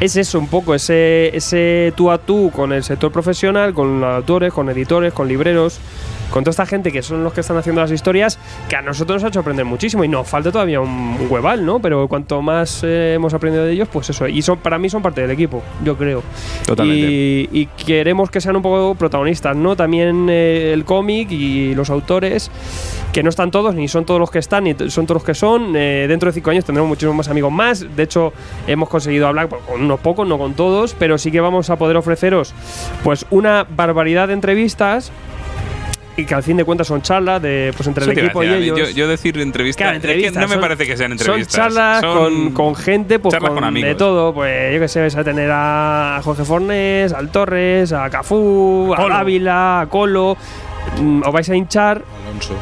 es 0.00 0.16
eso 0.16 0.38
un 0.38 0.48
poco, 0.48 0.74
ese, 0.74 1.34
ese 1.36 1.92
tú 1.96 2.10
a 2.10 2.18
tú 2.18 2.50
con 2.54 2.72
el 2.72 2.84
sector 2.84 3.10
profesional, 3.10 3.72
con 3.72 4.04
autores, 4.04 4.52
con 4.52 4.68
editores, 4.68 5.12
con 5.12 5.28
libreros, 5.28 5.80
con 6.30 6.44
toda 6.44 6.50
esta 6.50 6.66
gente 6.66 6.92
que 6.92 7.02
son 7.02 7.24
los 7.24 7.32
que 7.32 7.40
están 7.40 7.56
haciendo 7.56 7.80
las 7.80 7.90
historias, 7.90 8.38
que 8.68 8.76
a 8.76 8.82
nosotros 8.82 9.16
nos 9.16 9.24
ha 9.24 9.28
hecho 9.28 9.40
aprender 9.40 9.64
muchísimo 9.64 10.04
y 10.04 10.08
nos 10.08 10.28
falta 10.28 10.52
todavía 10.52 10.80
un 10.80 11.16
hueval, 11.28 11.64
¿no? 11.64 11.80
Pero 11.80 12.08
cuanto 12.08 12.42
más 12.42 12.82
eh, 12.82 13.14
hemos 13.14 13.34
aprendido 13.34 13.64
de 13.64 13.72
ellos, 13.72 13.88
pues 13.92 14.10
eso. 14.10 14.26
Y 14.28 14.42
son, 14.42 14.58
para 14.58 14.78
mí 14.78 14.88
son 14.88 15.02
parte 15.02 15.20
del 15.20 15.30
equipo, 15.30 15.62
yo 15.84 15.96
creo. 15.96 16.22
Totalmente. 16.66 17.06
Y, 17.06 17.48
y 17.52 17.66
queremos 17.66 18.30
que 18.30 18.40
sean 18.40 18.56
un 18.56 18.62
poco 18.62 18.94
protagonistas, 18.94 19.56
¿no? 19.56 19.76
También 19.76 20.28
eh, 20.30 20.72
el 20.72 20.84
cómic 20.84 21.30
y 21.30 21.74
los 21.74 21.90
autores, 21.90 22.50
que 23.12 23.22
no 23.22 23.30
están 23.30 23.50
todos, 23.50 23.74
ni 23.74 23.88
son 23.88 24.04
todos 24.04 24.20
los 24.20 24.30
que 24.30 24.38
están, 24.38 24.64
ni 24.64 24.74
son 24.90 25.06
todos 25.06 25.22
los 25.22 25.24
que 25.24 25.34
son. 25.34 25.74
Eh, 25.76 26.06
dentro 26.08 26.28
de 26.28 26.34
cinco 26.34 26.50
años 26.50 26.64
tendremos 26.64 26.88
muchísimos 26.88 27.16
más 27.16 27.28
amigos 27.28 27.52
más. 27.52 27.96
De 27.96 28.02
hecho, 28.02 28.32
hemos 28.66 28.88
conseguido 28.88 29.26
hablar 29.26 29.48
pues, 29.48 29.62
con 29.62 29.82
unos 29.82 30.00
pocos, 30.00 30.26
no 30.26 30.38
con 30.38 30.54
todos, 30.54 30.94
pero 30.98 31.18
sí 31.18 31.30
que 31.30 31.40
vamos 31.40 31.70
a 31.70 31.76
poder 31.76 31.96
ofreceros 31.96 32.54
pues 33.04 33.26
una 33.30 33.66
barbaridad 33.68 34.28
de 34.28 34.34
entrevistas 34.34 35.12
y 36.16 36.24
que 36.24 36.34
al 36.34 36.42
fin 36.42 36.56
de 36.56 36.64
cuentas 36.64 36.86
son 36.86 37.02
charlas 37.02 37.42
de 37.42 37.72
pues 37.76 37.86
entre 37.88 38.04
Eso 38.04 38.12
el 38.12 38.18
equipo 38.18 38.42
y 38.42 38.48
ellos. 38.48 38.78
yo, 38.78 38.88
yo 38.90 39.08
decir 39.08 39.38
entrevista, 39.38 39.84
Claro, 39.84 39.96
es 39.96 40.02
que 40.02 40.08
entrevistas, 40.08 40.48
no 40.48 40.54
me 40.54 40.60
parece 40.60 40.86
que 40.86 40.96
sean 40.96 41.12
entrevistas. 41.12 41.52
Son 41.52 41.62
charlas 41.62 42.00
son 42.00 42.52
con, 42.52 42.52
con 42.52 42.74
gente, 42.74 43.18
pues 43.18 43.32
charlas 43.32 43.50
con, 43.50 43.62
con 43.62 43.74
de 43.74 43.94
todo. 43.94 44.32
Pues 44.32 44.74
yo 44.74 44.80
que 44.80 44.88
sé, 44.88 45.00
vais 45.00 45.16
a 45.16 45.24
tener 45.24 45.50
a 45.52 46.20
Jorge 46.24 46.44
Fornés, 46.44 47.12
al 47.12 47.28
Torres, 47.30 47.92
a 47.92 48.08
Cafú, 48.08 48.92
a 48.94 48.96
Colo. 48.96 49.14
Dávila, 49.14 49.80
a 49.80 49.86
Colo. 49.88 50.36
Mm, 51.00 51.22
Os 51.26 51.32
vais 51.32 51.48
a 51.50 51.54
hinchar 51.54 52.02
Alonso. 52.26 52.54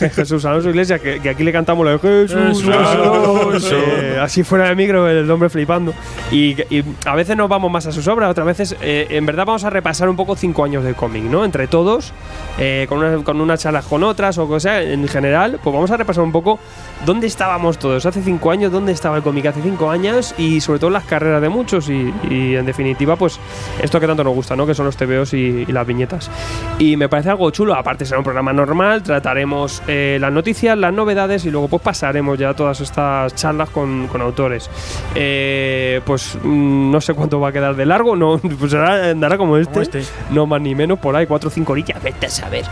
Jesús 0.14 0.44
Alonso 0.44 0.70
Iglesias, 0.70 1.00
que, 1.00 1.20
que 1.20 1.28
aquí 1.30 1.44
le 1.44 1.52
cantamos 1.52 1.84
lo 1.84 1.92
de 1.92 1.98
Jesús 1.98 2.36
Jesús 2.62 2.74
Alonso. 2.74 3.42
Alonso. 3.48 3.76
Eh, 3.76 4.18
así 4.20 4.42
fuera 4.42 4.68
de 4.68 4.74
micro, 4.74 5.08
el 5.08 5.30
hombre 5.30 5.48
flipando. 5.48 5.94
Y, 6.32 6.60
y 6.74 6.84
a 7.06 7.14
veces 7.14 7.36
nos 7.36 7.48
vamos 7.48 7.70
más 7.70 7.86
a 7.86 7.92
sus 7.92 8.06
obras, 8.08 8.30
otras 8.30 8.46
veces, 8.46 8.76
eh, 8.80 9.06
en 9.10 9.24
verdad, 9.26 9.46
vamos 9.46 9.64
a 9.64 9.70
repasar 9.70 10.08
un 10.08 10.16
poco 10.16 10.34
cinco 10.36 10.64
años 10.64 10.82
de 10.84 10.94
cómic, 10.94 11.22
¿no? 11.24 11.44
Entre 11.44 11.66
todos, 11.68 12.12
eh, 12.58 12.86
con, 12.88 12.98
una- 12.98 13.22
con 13.22 13.40
unas 13.40 13.60
charlas 13.60 13.84
con 13.86 14.02
otras 14.02 14.36
o 14.38 14.48
cosa, 14.48 14.82
en 14.82 15.06
general, 15.06 15.60
pues 15.62 15.72
vamos 15.74 15.90
a 15.92 15.96
repasar 15.96 16.24
un 16.24 16.32
poco 16.32 16.58
dónde 17.06 17.26
estábamos 17.28 17.78
todos 17.78 18.04
hace 18.06 18.22
cinco 18.22 18.50
años, 18.50 18.72
dónde 18.72 18.92
estaba 18.92 19.16
el 19.16 19.22
cómic 19.22 19.46
hace 19.46 19.62
cinco 19.62 19.90
años 19.90 20.34
y 20.38 20.60
sobre 20.60 20.80
todo 20.80 20.90
las 20.90 21.04
carreras 21.04 21.40
de 21.40 21.48
muchos 21.48 21.88
y, 21.88 22.12
y, 22.28 22.56
en 22.56 22.66
definitiva, 22.66 23.14
pues 23.16 23.38
esto 23.80 24.00
que 24.00 24.06
tanto 24.08 24.24
nos 24.24 24.34
gusta, 24.34 24.56
¿no? 24.56 24.66
Que 24.66 24.74
son 24.74 24.86
los 24.86 24.96
TVOs 24.96 25.34
y, 25.34 25.64
y 25.68 25.72
las 25.72 25.86
viñetas. 25.86 26.30
Y 26.78 26.96
me 26.96 27.08
parece 27.08 27.27
algo 27.28 27.50
chulo, 27.50 27.74
aparte 27.74 28.04
será 28.04 28.18
un 28.18 28.24
programa 28.24 28.52
normal, 28.52 29.02
trataremos 29.02 29.82
eh, 29.86 30.18
las 30.20 30.32
noticias, 30.32 30.76
las 30.76 30.92
novedades 30.92 31.44
y 31.44 31.50
luego 31.50 31.68
pues 31.68 31.82
pasaremos 31.82 32.38
ya 32.38 32.54
todas 32.54 32.80
estas 32.80 33.34
charlas 33.34 33.70
con, 33.70 34.06
con 34.08 34.20
autores. 34.20 34.68
Eh, 35.14 36.00
pues 36.04 36.36
mm, 36.42 36.90
no 36.90 37.00
sé 37.00 37.14
cuánto 37.14 37.40
va 37.40 37.48
a 37.48 37.52
quedar 37.52 37.74
de 37.76 37.86
largo, 37.86 38.16
no, 38.16 38.38
pues 38.58 38.70
será- 38.72 39.10
andará 39.10 39.36
como 39.38 39.56
este, 39.56 39.82
este. 39.82 40.02
no 40.30 40.46
más 40.46 40.60
ni 40.60 40.74
menos, 40.74 40.98
por 40.98 41.14
ahí, 41.16 41.26
cuatro 41.26 41.48
o 41.48 41.50
cinco 41.50 41.72
orillas, 41.72 42.02
vete 42.02 42.26
a 42.26 42.30
saber. 42.30 42.64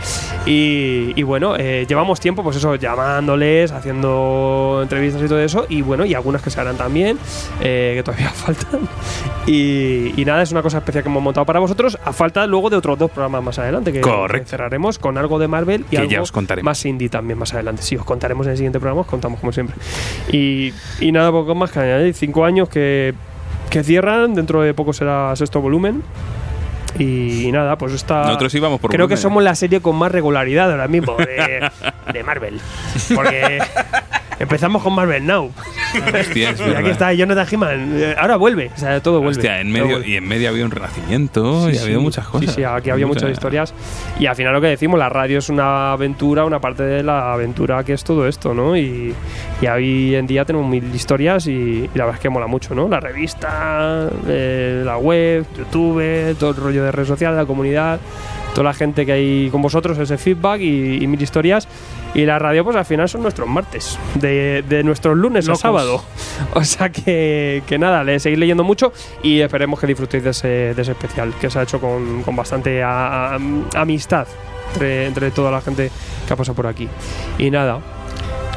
Y, 0.45 1.13
y 1.15 1.23
bueno, 1.23 1.55
eh, 1.57 1.85
llevamos 1.87 2.19
tiempo, 2.19 2.43
pues 2.43 2.57
eso, 2.57 2.75
llamándoles, 2.75 3.71
haciendo 3.71 4.79
entrevistas 4.81 5.21
y 5.21 5.27
todo 5.27 5.39
eso, 5.39 5.65
y 5.69 5.81
bueno, 5.81 6.05
y 6.05 6.13
algunas 6.13 6.41
que 6.41 6.49
se 6.49 6.59
harán 6.61 6.77
también, 6.77 7.17
eh, 7.61 7.93
que 7.95 8.03
todavía 8.03 8.29
faltan. 8.33 8.81
Y, 9.45 10.13
y 10.19 10.25
nada, 10.25 10.41
es 10.41 10.51
una 10.51 10.61
cosa 10.61 10.77
especial 10.79 11.03
que 11.03 11.09
hemos 11.09 11.23
montado 11.23 11.45
para 11.45 11.59
vosotros, 11.59 11.97
a 12.03 12.13
falta 12.13 12.45
luego 12.47 12.69
de 12.69 12.77
otros 12.77 12.97
dos 12.97 13.11
programas 13.11 13.43
más 13.43 13.59
adelante, 13.59 13.91
que, 13.91 14.01
Correcto. 14.01 14.46
Cerraremos 14.47 14.97
con 14.99 15.17
algo 15.17 15.37
de 15.39 15.47
Marvel 15.47 15.81
y 15.87 15.91
Que 15.91 15.97
algo 15.99 16.11
ya 16.11 16.21
os 16.21 16.31
contaremos. 16.31 16.65
más 16.65 16.85
indie 16.85 17.09
también 17.09 17.37
más 17.37 17.53
adelante. 17.53 17.81
Sí, 17.83 17.95
os 17.97 18.05
contaremos 18.05 18.45
en 18.47 18.51
el 18.51 18.57
siguiente 18.57 18.79
programa, 18.79 19.01
os 19.01 19.07
contamos 19.07 19.39
como 19.39 19.51
siempre. 19.51 19.75
Y, 20.31 20.73
y 20.99 21.11
nada, 21.11 21.31
poco 21.31 21.53
más 21.55 21.71
que 21.71 21.79
añadir. 21.79 22.13
Cinco 22.13 22.45
años 22.45 22.69
que, 22.69 23.13
que 23.69 23.83
cierran, 23.83 24.33
dentro 24.33 24.61
de 24.61 24.73
poco 24.73 24.93
será 24.93 25.35
sexto 25.35 25.61
volumen. 25.61 26.01
Y, 26.97 27.45
y 27.47 27.51
nada, 27.51 27.77
pues 27.77 27.93
está. 27.93 28.23
Nosotros 28.23 28.55
íbamos 28.55 28.79
por 28.79 28.89
Creo 28.89 29.07
que 29.07 29.13
volumen. 29.15 29.21
somos 29.21 29.43
la 29.43 29.53
serie 29.55 29.81
con 29.81 29.95
más 29.97 30.11
regularidad 30.11 30.71
ahora 30.71 30.87
mismo 30.87 31.15
de, 31.17 31.69
de 32.11 32.23
Marvel. 32.23 32.59
Porque 33.13 33.59
empezamos 34.39 34.81
con 34.83 34.93
Marvel 34.93 35.25
Now. 35.25 35.51
Hostia, 36.13 36.51
es 36.51 36.59
y 36.67 36.75
aquí 36.75 36.89
está 36.89 37.13
Jonathan 37.13 37.47
Hickman. 37.49 37.91
Eh, 37.95 38.15
Ahora 38.17 38.35
vuelve, 38.37 38.71
o 38.75 38.77
sea, 38.79 38.99
todo 39.01 39.19
vuelve. 39.21 39.37
Hostia, 39.39 39.61
en 39.61 39.71
medio, 39.71 39.87
vuelve. 39.87 40.09
y 40.09 40.15
en 40.17 40.27
medio 40.27 40.49
había 40.49 40.65
un 40.65 40.71
renacimiento 40.71 41.65
Sí, 41.65 41.71
y 41.71 41.73
sí. 41.73 41.79
ha 41.79 41.83
habido 41.83 42.01
muchas 42.01 42.27
cosas. 42.27 42.49
Sí, 42.49 42.55
sí, 42.57 42.63
aquí 42.63 42.89
había 42.89 43.07
Mucha- 43.07 43.21
muchas 43.21 43.31
historias. 43.31 43.73
Y 44.19 44.25
al 44.25 44.35
final 44.35 44.53
lo 44.53 44.61
que 44.61 44.67
decimos, 44.67 44.99
la 44.99 45.09
radio 45.09 45.39
es 45.39 45.49
una 45.49 45.91
aventura, 45.93 46.45
una 46.45 46.59
parte 46.59 46.83
de 46.83 47.03
la 47.03 47.33
aventura 47.33 47.83
que 47.83 47.93
es 47.93 48.03
todo 48.03 48.27
esto, 48.27 48.53
¿no? 48.53 48.75
Y, 48.77 49.13
y 49.61 49.67
hoy 49.67 50.15
en 50.15 50.27
día 50.27 50.45
tenemos 50.45 50.69
mil 50.69 50.93
historias 50.93 51.47
y, 51.47 51.51
y 51.51 51.89
la 51.95 52.05
verdad 52.05 52.15
es 52.15 52.19
que 52.21 52.29
mola 52.29 52.47
mucho, 52.47 52.75
¿no? 52.75 52.87
La 52.87 52.99
revista, 52.99 54.09
eh, 54.27 54.81
la 54.85 54.97
web, 54.97 55.45
YouTube, 55.57 56.35
todo 56.37 56.51
el 56.51 56.55
rollo 56.55 56.83
de 56.83 56.91
redes 56.91 57.07
sociales, 57.07 57.37
la 57.37 57.45
comunidad, 57.45 57.99
toda 58.53 58.63
la 58.65 58.73
gente 58.73 59.05
que 59.05 59.11
hay 59.13 59.49
con 59.51 59.61
vosotros, 59.61 59.97
ese 59.97 60.17
feedback 60.17 60.61
y, 60.61 61.03
y 61.03 61.07
mil 61.07 61.21
historias. 61.21 61.67
Y 62.17 62.25
la 62.25 62.37
radio, 62.39 62.65
pues 62.65 62.75
al 62.75 62.83
final 62.83 63.07
son 63.07 63.21
nuestros 63.21 63.47
martes, 63.47 63.97
de, 64.15 64.61
de 64.67 64.83
nuestros 64.83 65.15
lunes 65.15 65.45
Locos. 65.47 65.59
a 65.59 65.61
sábado. 65.61 66.03
O 66.53 66.63
sea 66.63 66.89
que, 66.89 67.63
que 67.65 67.79
nada, 67.79 68.03
le 68.03 68.19
seguís 68.19 68.37
leyendo 68.37 68.63
mucho 68.63 68.91
y 69.23 69.39
esperemos 69.39 69.79
que 69.79 69.87
disfrutéis 69.87 70.23
de 70.23 70.29
ese, 70.31 70.47
de 70.75 70.81
ese 70.81 70.91
especial 70.91 71.33
que 71.39 71.49
se 71.49 71.57
ha 71.57 71.63
hecho 71.63 71.79
con, 71.79 72.21
con 72.23 72.35
bastante 72.35 72.83
a- 72.83 73.33
a- 73.35 73.39
amistad 73.75 74.27
entre, 74.73 75.05
entre 75.07 75.31
toda 75.31 75.49
la 75.51 75.61
gente 75.61 75.89
que 76.27 76.33
ha 76.33 76.35
pasado 76.35 76.55
por 76.55 76.67
aquí. 76.67 76.87
Y 77.39 77.49
nada, 77.49 77.79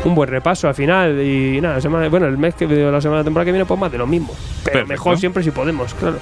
un 0.05 0.15
buen 0.15 0.29
repaso 0.29 0.69
al 0.69 0.75
final. 0.75 1.21
Y 1.23 1.61
nada, 1.61 1.81
semana, 1.81 2.09
bueno, 2.09 2.27
el 2.27 2.37
mes 2.39 2.55
que 2.55 2.67
la 2.67 3.01
semana 3.01 3.23
temporada 3.25 3.45
que 3.47 3.53
viene, 3.53 3.65
pues 3.67 3.79
más 3.81 3.93
de 3.93 3.99
lo 3.99 4.07
mismo. 4.07 4.29
Pero 4.65 4.65
Perfecto. 4.81 4.89
mejor 4.93 5.19
siempre 5.19 5.43
si 5.43 5.51
podemos, 5.53 5.95
claro. 5.95 6.19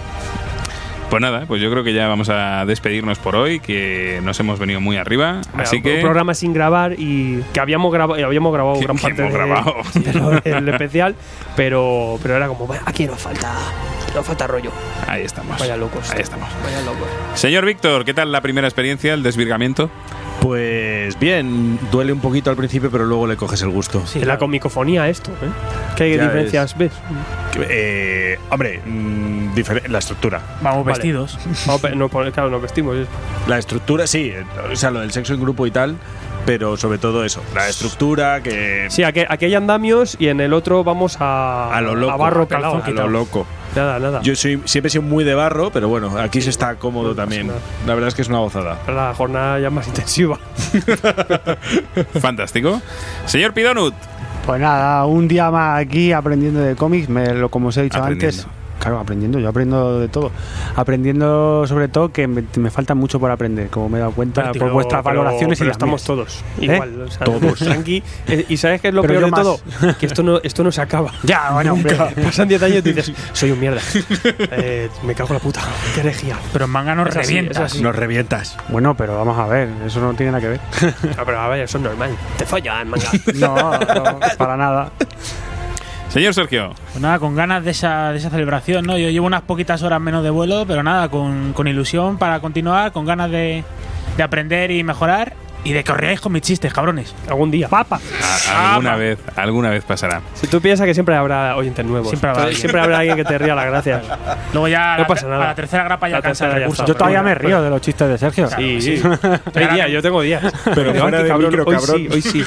Pues 1.10 1.22
nada, 1.22 1.46
pues 1.46 1.62
yo 1.62 1.70
creo 1.70 1.82
que 1.82 1.94
ya 1.94 2.06
vamos 2.06 2.28
a 2.28 2.66
despedirnos 2.66 3.18
por 3.18 3.34
hoy, 3.34 3.60
que 3.60 4.20
nos 4.22 4.38
hemos 4.40 4.58
venido 4.58 4.78
muy 4.80 4.98
arriba. 4.98 5.40
Así 5.56 5.76
un, 5.76 5.82
que. 5.82 5.94
un 5.96 6.00
programa 6.02 6.34
sin 6.34 6.52
grabar 6.52 6.96
y 6.98 7.42
que 7.54 7.60
habíamos 7.60 7.90
grabado, 7.90 8.22
habíamos 8.26 8.52
grabado 8.52 8.78
gran 8.78 8.98
parte 8.98 9.22
de- 9.22 9.28
de 10.44 10.50
del 10.52 10.68
especial, 10.68 11.14
pero, 11.56 12.18
pero 12.22 12.36
era 12.36 12.46
como, 12.46 12.66
"Bueno, 12.66 12.82
aquí 12.84 13.06
nos 13.06 13.18
falta, 13.22 13.54
nos 14.14 14.26
falta 14.26 14.46
rollo. 14.46 14.70
Ahí 15.06 15.22
estamos. 15.22 15.58
Vaya 15.58 15.78
locos. 15.78 16.10
Ahí 16.10 16.20
estamos. 16.20 16.46
Vaya 16.62 16.82
locos. 16.82 17.08
Señor 17.34 17.64
Víctor, 17.64 18.04
¿qué 18.04 18.12
tal 18.12 18.30
la 18.30 18.42
primera 18.42 18.66
experiencia, 18.68 19.14
el 19.14 19.22
desvirgamiento? 19.22 19.90
Pues 20.40 21.18
bien, 21.18 21.78
duele 21.90 22.12
un 22.12 22.20
poquito 22.20 22.48
al 22.50 22.56
principio, 22.56 22.90
pero 22.92 23.04
luego 23.04 23.26
le 23.26 23.36
coges 23.36 23.60
el 23.62 23.70
gusto. 23.70 24.02
Es 24.14 24.24
la 24.26 24.38
comicofonía 24.38 25.08
esto, 25.08 25.32
¿eh? 25.32 25.48
¿Qué 25.96 26.16
Ya 26.16 26.22
diferencias 26.24 26.78
ves? 26.78 26.92
Eh, 27.68 28.38
hombre, 28.50 28.80
mm, 28.86 29.54
difer- 29.54 29.88
la 29.88 29.98
estructura. 29.98 30.40
Vamos 30.62 30.84
Vale. 30.84 30.96
vestidos. 30.96 31.38
Vamos, 31.66 31.82
no, 31.96 32.08
pon- 32.08 32.30
claro, 32.30 32.50
nos 32.50 32.62
vestimos. 32.62 32.96
es- 32.96 33.08
La 33.48 33.58
estructura, 33.58 34.06
sí, 34.06 34.32
o 34.72 34.76
sea, 34.76 34.92
lo 34.92 35.00
del 35.00 35.10
sexo 35.10 35.34
en 35.34 35.40
grupo 35.40 35.66
y 35.66 35.72
tal, 35.72 35.96
pero 36.46 36.76
sobre 36.76 36.98
todo 36.98 37.24
eso, 37.24 37.42
la 37.54 37.68
estructura 37.68 38.40
que... 38.40 38.86
Sí, 38.90 39.02
aquí, 39.02 39.22
aquí 39.28 39.46
hay 39.46 39.54
andamios 39.56 40.16
y 40.20 40.28
en 40.28 40.40
el 40.40 40.52
otro 40.52 40.84
vamos 40.84 41.16
a, 41.20 41.74
A 41.74 41.80
lo 41.80 41.96
loco, 41.96 42.12
a 42.12 42.16
barro 42.16 42.46
a 42.50 42.90
lo 42.90 43.08
loco. 43.08 43.44
Nada, 43.78 43.98
nada. 44.00 44.20
Yo 44.22 44.34
soy, 44.34 44.60
siempre 44.64 44.88
he 44.88 44.90
sido 44.90 45.02
muy 45.02 45.22
de 45.22 45.34
barro, 45.34 45.70
pero 45.70 45.88
bueno, 45.88 46.18
aquí 46.18 46.40
se 46.40 46.50
está 46.50 46.74
cómodo 46.74 47.14
también. 47.14 47.48
La 47.86 47.94
verdad 47.94 48.08
es 48.08 48.14
que 48.14 48.22
es 48.22 48.28
una 48.28 48.38
gozada. 48.38 48.78
La 48.88 49.14
jornada 49.14 49.60
ya 49.60 49.70
más 49.70 49.86
intensiva. 49.86 50.38
Fantástico. 52.20 52.82
Señor 53.26 53.52
Pidonut. 53.52 53.94
Pues 54.44 54.60
nada, 54.60 55.04
un 55.06 55.28
día 55.28 55.50
más 55.50 55.78
aquí 55.78 56.10
aprendiendo 56.10 56.60
de 56.60 56.74
cómics, 56.74 57.08
me, 57.08 57.34
lo, 57.34 57.50
como 57.50 57.68
os 57.68 57.76
he 57.76 57.82
dicho 57.82 58.02
antes, 58.02 58.48
Claro, 58.78 58.98
aprendiendo, 59.00 59.38
yo 59.40 59.48
aprendo 59.48 59.98
de 60.00 60.08
todo. 60.08 60.30
Aprendiendo 60.76 61.66
sobre 61.66 61.88
todo 61.88 62.12
que 62.12 62.26
me, 62.28 62.44
me 62.56 62.70
falta 62.70 62.94
mucho 62.94 63.18
por 63.18 63.30
aprender, 63.30 63.68
como 63.70 63.88
me 63.88 63.98
he 63.98 64.00
dado 64.00 64.12
cuenta 64.12 64.52
por 64.52 64.70
vuestras 64.72 65.02
pero- 65.02 65.20
valoraciones 65.22 65.58
y 65.58 65.60
pero 65.60 65.68
las 65.68 65.74
estamos 65.74 66.00
mías. 66.00 66.06
todos 66.06 66.44
¿Eh? 66.60 66.64
igual. 66.64 67.02
o 67.02 67.10
sea, 67.10 67.24
Todos. 67.24 67.58
Tranqui. 67.58 68.02
Eh, 68.28 68.46
¿Y 68.48 68.56
sabes 68.56 68.80
qué 68.80 68.88
es 68.88 68.94
lo 68.94 69.02
Pero 69.02 69.14
peor 69.14 69.24
de 69.24 69.30
más. 69.30 69.40
todo? 69.42 69.60
Que 69.98 70.06
esto 70.06 70.22
no, 70.22 70.38
esto 70.42 70.62
no 70.64 70.70
se 70.72 70.80
acaba. 70.80 71.12
Ya, 71.24 71.50
bueno, 71.52 71.72
hombre. 71.72 71.96
Pasan 72.22 72.48
10 72.48 72.62
años 72.62 72.76
y 72.78 72.92
dices, 72.92 73.12
soy 73.32 73.50
un 73.50 73.60
mierda. 73.60 73.80
Eh, 74.52 74.88
me 75.02 75.14
cago 75.14 75.28
en 75.30 75.34
la 75.34 75.40
puta. 75.40 75.60
Qué 75.94 76.00
herejía. 76.00 76.36
Pero 76.52 76.64
en 76.66 76.70
manga 76.70 76.94
nos 76.94 77.08
Es 77.08 77.14
revientas. 77.14 77.58
así. 77.72 77.82
Nos 77.82 77.94
revientas. 77.96 78.56
Bueno, 78.68 78.94
pero 78.96 79.16
vamos 79.18 79.36
a 79.38 79.46
ver, 79.46 79.68
eso 79.84 80.00
no 80.00 80.14
tiene 80.14 80.32
nada 80.32 80.40
que 80.40 80.48
ver. 80.48 80.60
Ah, 81.18 81.22
pero 81.26 81.40
a 81.40 81.48
ver, 81.48 81.60
eso 81.64 81.78
es 81.78 81.84
normal. 81.84 82.10
Te 82.36 82.46
follan, 82.46 82.88
manga. 82.88 83.10
No, 83.34 83.54
no, 83.72 84.20
para 84.38 84.56
nada. 84.56 84.90
Señor 86.18 86.34
Sergio, 86.34 86.74
Pues 86.90 87.00
nada, 87.00 87.20
con 87.20 87.36
ganas 87.36 87.64
de 87.64 87.70
esa, 87.70 88.10
de 88.10 88.18
esa 88.18 88.28
celebración, 88.28 88.84
¿no? 88.84 88.98
Yo 88.98 89.08
llevo 89.08 89.28
unas 89.28 89.42
poquitas 89.42 89.84
horas 89.84 90.00
menos 90.00 90.24
de 90.24 90.30
vuelo, 90.30 90.64
pero 90.66 90.82
nada, 90.82 91.08
con, 91.08 91.52
con 91.52 91.68
ilusión 91.68 92.18
para 92.18 92.40
continuar, 92.40 92.90
con 92.90 93.06
ganas 93.06 93.30
de, 93.30 93.62
de 94.16 94.22
aprender 94.24 94.72
y 94.72 94.82
mejorar 94.82 95.34
y 95.68 95.72
de 95.74 95.84
que 95.84 95.92
os 95.92 95.98
riáis 95.98 96.20
con 96.20 96.32
mis 96.32 96.40
chistes, 96.42 96.72
cabrones. 96.72 97.14
Algún 97.28 97.50
día. 97.50 97.68
Papa. 97.68 98.00
a- 98.50 98.70
alguna 98.74 98.96
vez, 98.96 99.18
alguna 99.36 99.70
vez 99.70 99.84
pasará. 99.84 100.22
Si 100.34 100.46
tú 100.46 100.60
piensas 100.62 100.86
que 100.86 100.94
siempre 100.94 101.14
habrá 101.14 101.56
oyentes 101.56 101.84
nuevos. 101.84 102.08
Siempre 102.08 102.30
habrá 102.30 102.42
alguien. 102.44 102.60
siempre 102.60 102.80
habrá 102.80 102.98
alguien 103.00 103.16
que 103.16 103.24
te 103.24 103.36
ría 103.38 103.54
las 103.54 103.66
gracias. 103.66 104.02
Luego 104.52 104.68
ya 104.68 104.94
No 104.96 105.02
la, 105.02 105.06
pasa 105.06 105.26
nada. 105.28 105.44
a 105.44 105.48
la 105.48 105.54
tercera 105.54 105.84
grapa 105.84 106.08
ya 106.08 106.16
La 106.16 106.22
cansa 106.22 106.44
el 106.46 106.50
tercera 106.52 106.60
ya 106.60 106.64
recurso. 106.66 106.82
está. 106.84 106.92
Yo 106.92 106.96
todavía 106.96 107.22
me 107.22 107.34
Bueno, 107.34 107.48
río 107.48 107.62
de 107.62 107.70
los 107.70 107.80
chistes 107.82 108.08
de 108.08 108.18
Sergio. 108.18 108.48
Sí, 108.48 108.80
sí. 108.80 109.02
Hay 109.54 109.66
días, 109.68 109.90
yo 109.90 110.00
tengo 110.02 110.22
días. 110.22 110.42
Pero 110.74 110.92
Digo, 110.92 111.02
fuera 111.02 111.18
"Ay, 111.18 111.22
qué 111.22 111.22
de 111.24 111.28
cabrón, 111.28 111.50
micro, 111.50 111.64
hoy 111.66 111.74
cabrón". 111.76 111.96
sí, 111.98 112.08
hoy 112.12 112.22
sí. 112.22 112.44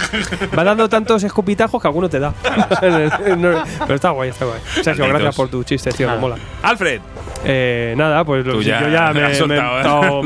Va 0.58 0.64
dando 0.64 0.90
tantos 0.90 1.24
escupitajos 1.24 1.80
que 1.82 1.88
alguno 1.88 2.10
te 2.10 2.20
da. 2.20 2.34
No, 3.38 3.64
Pero 3.82 3.96
está 3.96 4.10
guay, 4.12 4.30
está 4.30 4.46
guay. 4.46 4.60
Sergio, 4.82 5.04
Malditos. 5.04 5.10
gracias 5.10 5.36
por 5.36 5.50
tu 5.50 5.64
chiste, 5.64 5.92
tío, 5.92 6.10
me 6.10 6.18
mola. 6.18 6.36
Alfred, 6.64 7.02
Eh, 7.44 7.96
nada, 7.98 8.24
pues 8.24 8.46
lo- 8.46 8.62
ya 8.62 8.82
yo 8.82 8.90
ya 8.90 9.12
me 9.14 9.32
he 9.32 9.36
soltado, 9.36 10.22
¿eh? 10.22 10.24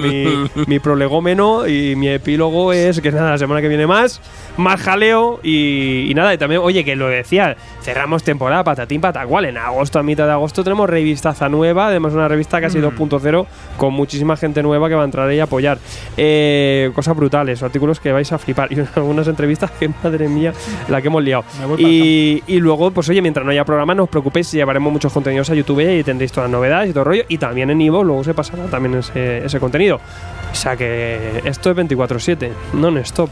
mi, 0.56 0.64
mi 0.68 0.80
prolegómeno 0.80 1.66
y 1.68 1.95
mi 1.95 2.10
epílogo 2.10 2.74
es 2.74 3.00
que 3.00 3.11
nada, 3.11 3.32
la 3.32 3.38
semana 3.38 3.61
que 3.61 3.69
viene 3.69 3.88
más, 3.88 4.22
más 4.58 4.82
jaleo 4.82 5.40
y, 5.42 6.08
y 6.10 6.14
nada, 6.14 6.34
y 6.34 6.38
también, 6.38 6.61
oye, 6.64 6.84
que 6.84 6.95
lo 6.95 7.08
decía, 7.08 7.56
cerramos 7.86 8.24
temporada 8.24 8.64
patatín 8.64 9.00
patacual. 9.00 9.46
En 9.46 9.58
agosto, 9.58 10.00
a 10.00 10.04
mitad 10.04 10.26
de 10.26 10.32
agosto, 10.32 10.64
tenemos 10.64 10.90
revistaza 10.90 11.48
nueva, 11.50 11.88
además 11.88 12.14
una 12.14 12.28
revista 12.28 12.60
casi 12.60 12.80
2.0 12.80 13.46
con 13.78 13.94
muchísima 13.94 14.36
gente 14.36 14.64
nueva 14.64 14.90
que 14.90 14.96
va 14.96 15.04
a 15.04 15.06
entrar 15.06 15.30
ahí 15.30 15.40
a 15.40 15.44
apoyar. 15.44 15.78
Eh, 16.18 16.92
cosas 16.96 17.16
brutales, 17.16 17.62
artículos 17.62 18.00
que 18.00 18.12
vais 18.12 18.32
a 18.32 18.40
flipar 18.40 18.72
y 18.74 18.80
algunas 18.96 19.28
entrevistas 19.28 19.70
que, 19.70 19.88
madre 20.04 20.28
mía, 20.28 20.52
la 20.90 21.00
que 21.00 21.10
hemos 21.10 21.24
liado. 21.24 21.44
Y, 21.78 22.42
y 22.48 22.60
luego, 22.60 22.90
pues 22.90 23.08
oye, 23.10 23.22
mientras 23.22 23.46
no 23.46 23.52
haya 23.52 23.64
programa, 23.64 23.94
no 23.94 24.06
os 24.06 24.10
preocupéis, 24.10 24.52
llevaremos 24.52 24.92
muchos 24.92 25.14
contenidos 25.14 25.52
a 25.52 25.54
YouTube 25.54 26.00
y 26.00 26.04
tendréis 26.04 26.32
todas 26.32 26.50
las 26.50 26.58
novedades 26.58 26.90
y 26.90 26.94
todo 26.94 27.04
el 27.04 27.06
rollo. 27.06 27.24
Y 27.30 27.38
también 27.38 27.70
en 27.70 27.80
Ivo 27.82 28.04
luego 28.04 28.24
se 28.24 28.34
pasará 28.34 28.66
también 28.66 28.96
ese, 28.96 29.46
ese 29.46 29.60
contenido. 29.60 30.00
O 30.52 30.56
sea 30.56 30.76
que 30.76 31.44
esto 31.46 31.70
es 31.70 31.78
24-7, 31.78 32.50
non-stop. 32.74 33.30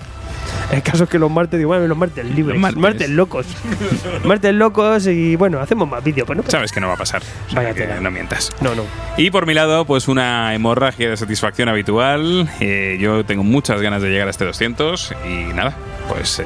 El 0.71 0.81
caso 0.81 1.03
es 1.03 1.09
que 1.09 1.19
los 1.19 1.29
martes, 1.29 1.57
digo, 1.57 1.67
bueno, 1.69 1.85
los 1.87 1.97
martes 1.97 2.25
libres, 2.25 2.55
Los 2.55 2.57
martes, 2.61 2.79
martes. 2.81 3.09
locos. 3.09 3.45
martes 4.23 4.53
locos 4.53 5.05
y 5.07 5.35
bueno, 5.35 5.59
hacemos 5.59 5.87
más 5.87 6.03
vídeos, 6.03 6.25
pues 6.25 6.37
no 6.37 6.43
sabes 6.47 6.71
que 6.71 6.79
no 6.79 6.87
va 6.87 6.93
a 6.93 6.97
pasar. 6.97 7.21
O 7.47 7.51
sea, 7.51 7.61
Vaya 7.61 7.73
que 7.73 7.87
no 8.01 8.09
mientas. 8.09 8.51
No, 8.61 8.73
no. 8.73 8.83
Y 9.17 9.29
por 9.29 9.45
mi 9.45 9.53
lado, 9.53 9.85
pues 9.85 10.07
una 10.07 10.53
hemorragia 10.55 11.09
de 11.09 11.17
satisfacción 11.17 11.69
habitual. 11.69 12.49
Eh, 12.59 12.97
yo 12.99 13.23
tengo 13.25 13.43
muchas 13.43 13.81
ganas 13.81 14.01
de 14.01 14.09
llegar 14.09 14.27
a 14.27 14.31
este 14.31 14.45
200 14.45 15.13
y 15.27 15.53
nada, 15.53 15.75
pues 16.09 16.39
eh, 16.39 16.45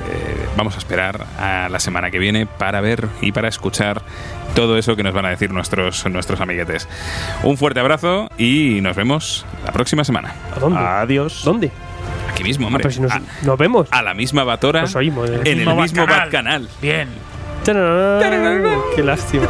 vamos 0.58 0.76
a 0.76 0.80
esperar 0.80 1.26
a 1.40 1.69
la 1.69 1.80
semana 1.80 2.11
que 2.11 2.19
viene 2.19 2.45
para 2.45 2.82
ver 2.82 3.08
y 3.22 3.32
para 3.32 3.48
escuchar 3.48 4.02
todo 4.56 4.77
eso 4.77 4.95
que 4.95 5.03
nos 5.03 5.14
van 5.14 5.26
a 5.26 5.30
decir 5.30 5.52
nuestros, 5.52 6.06
nuestros 6.08 6.42
amiguetes. 6.42 6.88
Un 7.44 7.58
fuerte 7.58 7.80
abrazo 7.80 8.30
y 8.38 8.82
nos 8.82 8.95
vemos 8.95 9.45
la 9.66 9.72
próxima 9.72 10.03
semana. 10.03 10.34
¿A 10.56 10.60
dónde? 10.60 10.80
Adiós. 10.80 11.42
¿Dónde? 11.45 11.72
Aquí 12.31 12.43
mismo, 12.43 12.65
Ah, 12.65 12.67
hombre. 12.67 12.83
pero 12.83 12.93
si 12.93 13.01
nos, 13.01 13.11
a, 13.11 13.22
nos 13.43 13.57
vemos. 13.57 13.88
a 13.91 14.01
la 14.01 14.14
misma 14.14 14.43
Batora, 14.43 14.81
Nos 14.81 14.95
oímos, 14.95 15.30
eh. 15.30 15.35
en 15.41 15.47
el 15.47 15.56
Mismo 15.65 15.81
mismo 15.81 16.01
Bacanal. 16.01 16.19
Bat 16.25 16.31
Canal. 16.31 16.69
Bien. 16.81 17.09
Tararán. 17.64 18.64
Qué 18.95 19.03
lástima. 19.03 19.47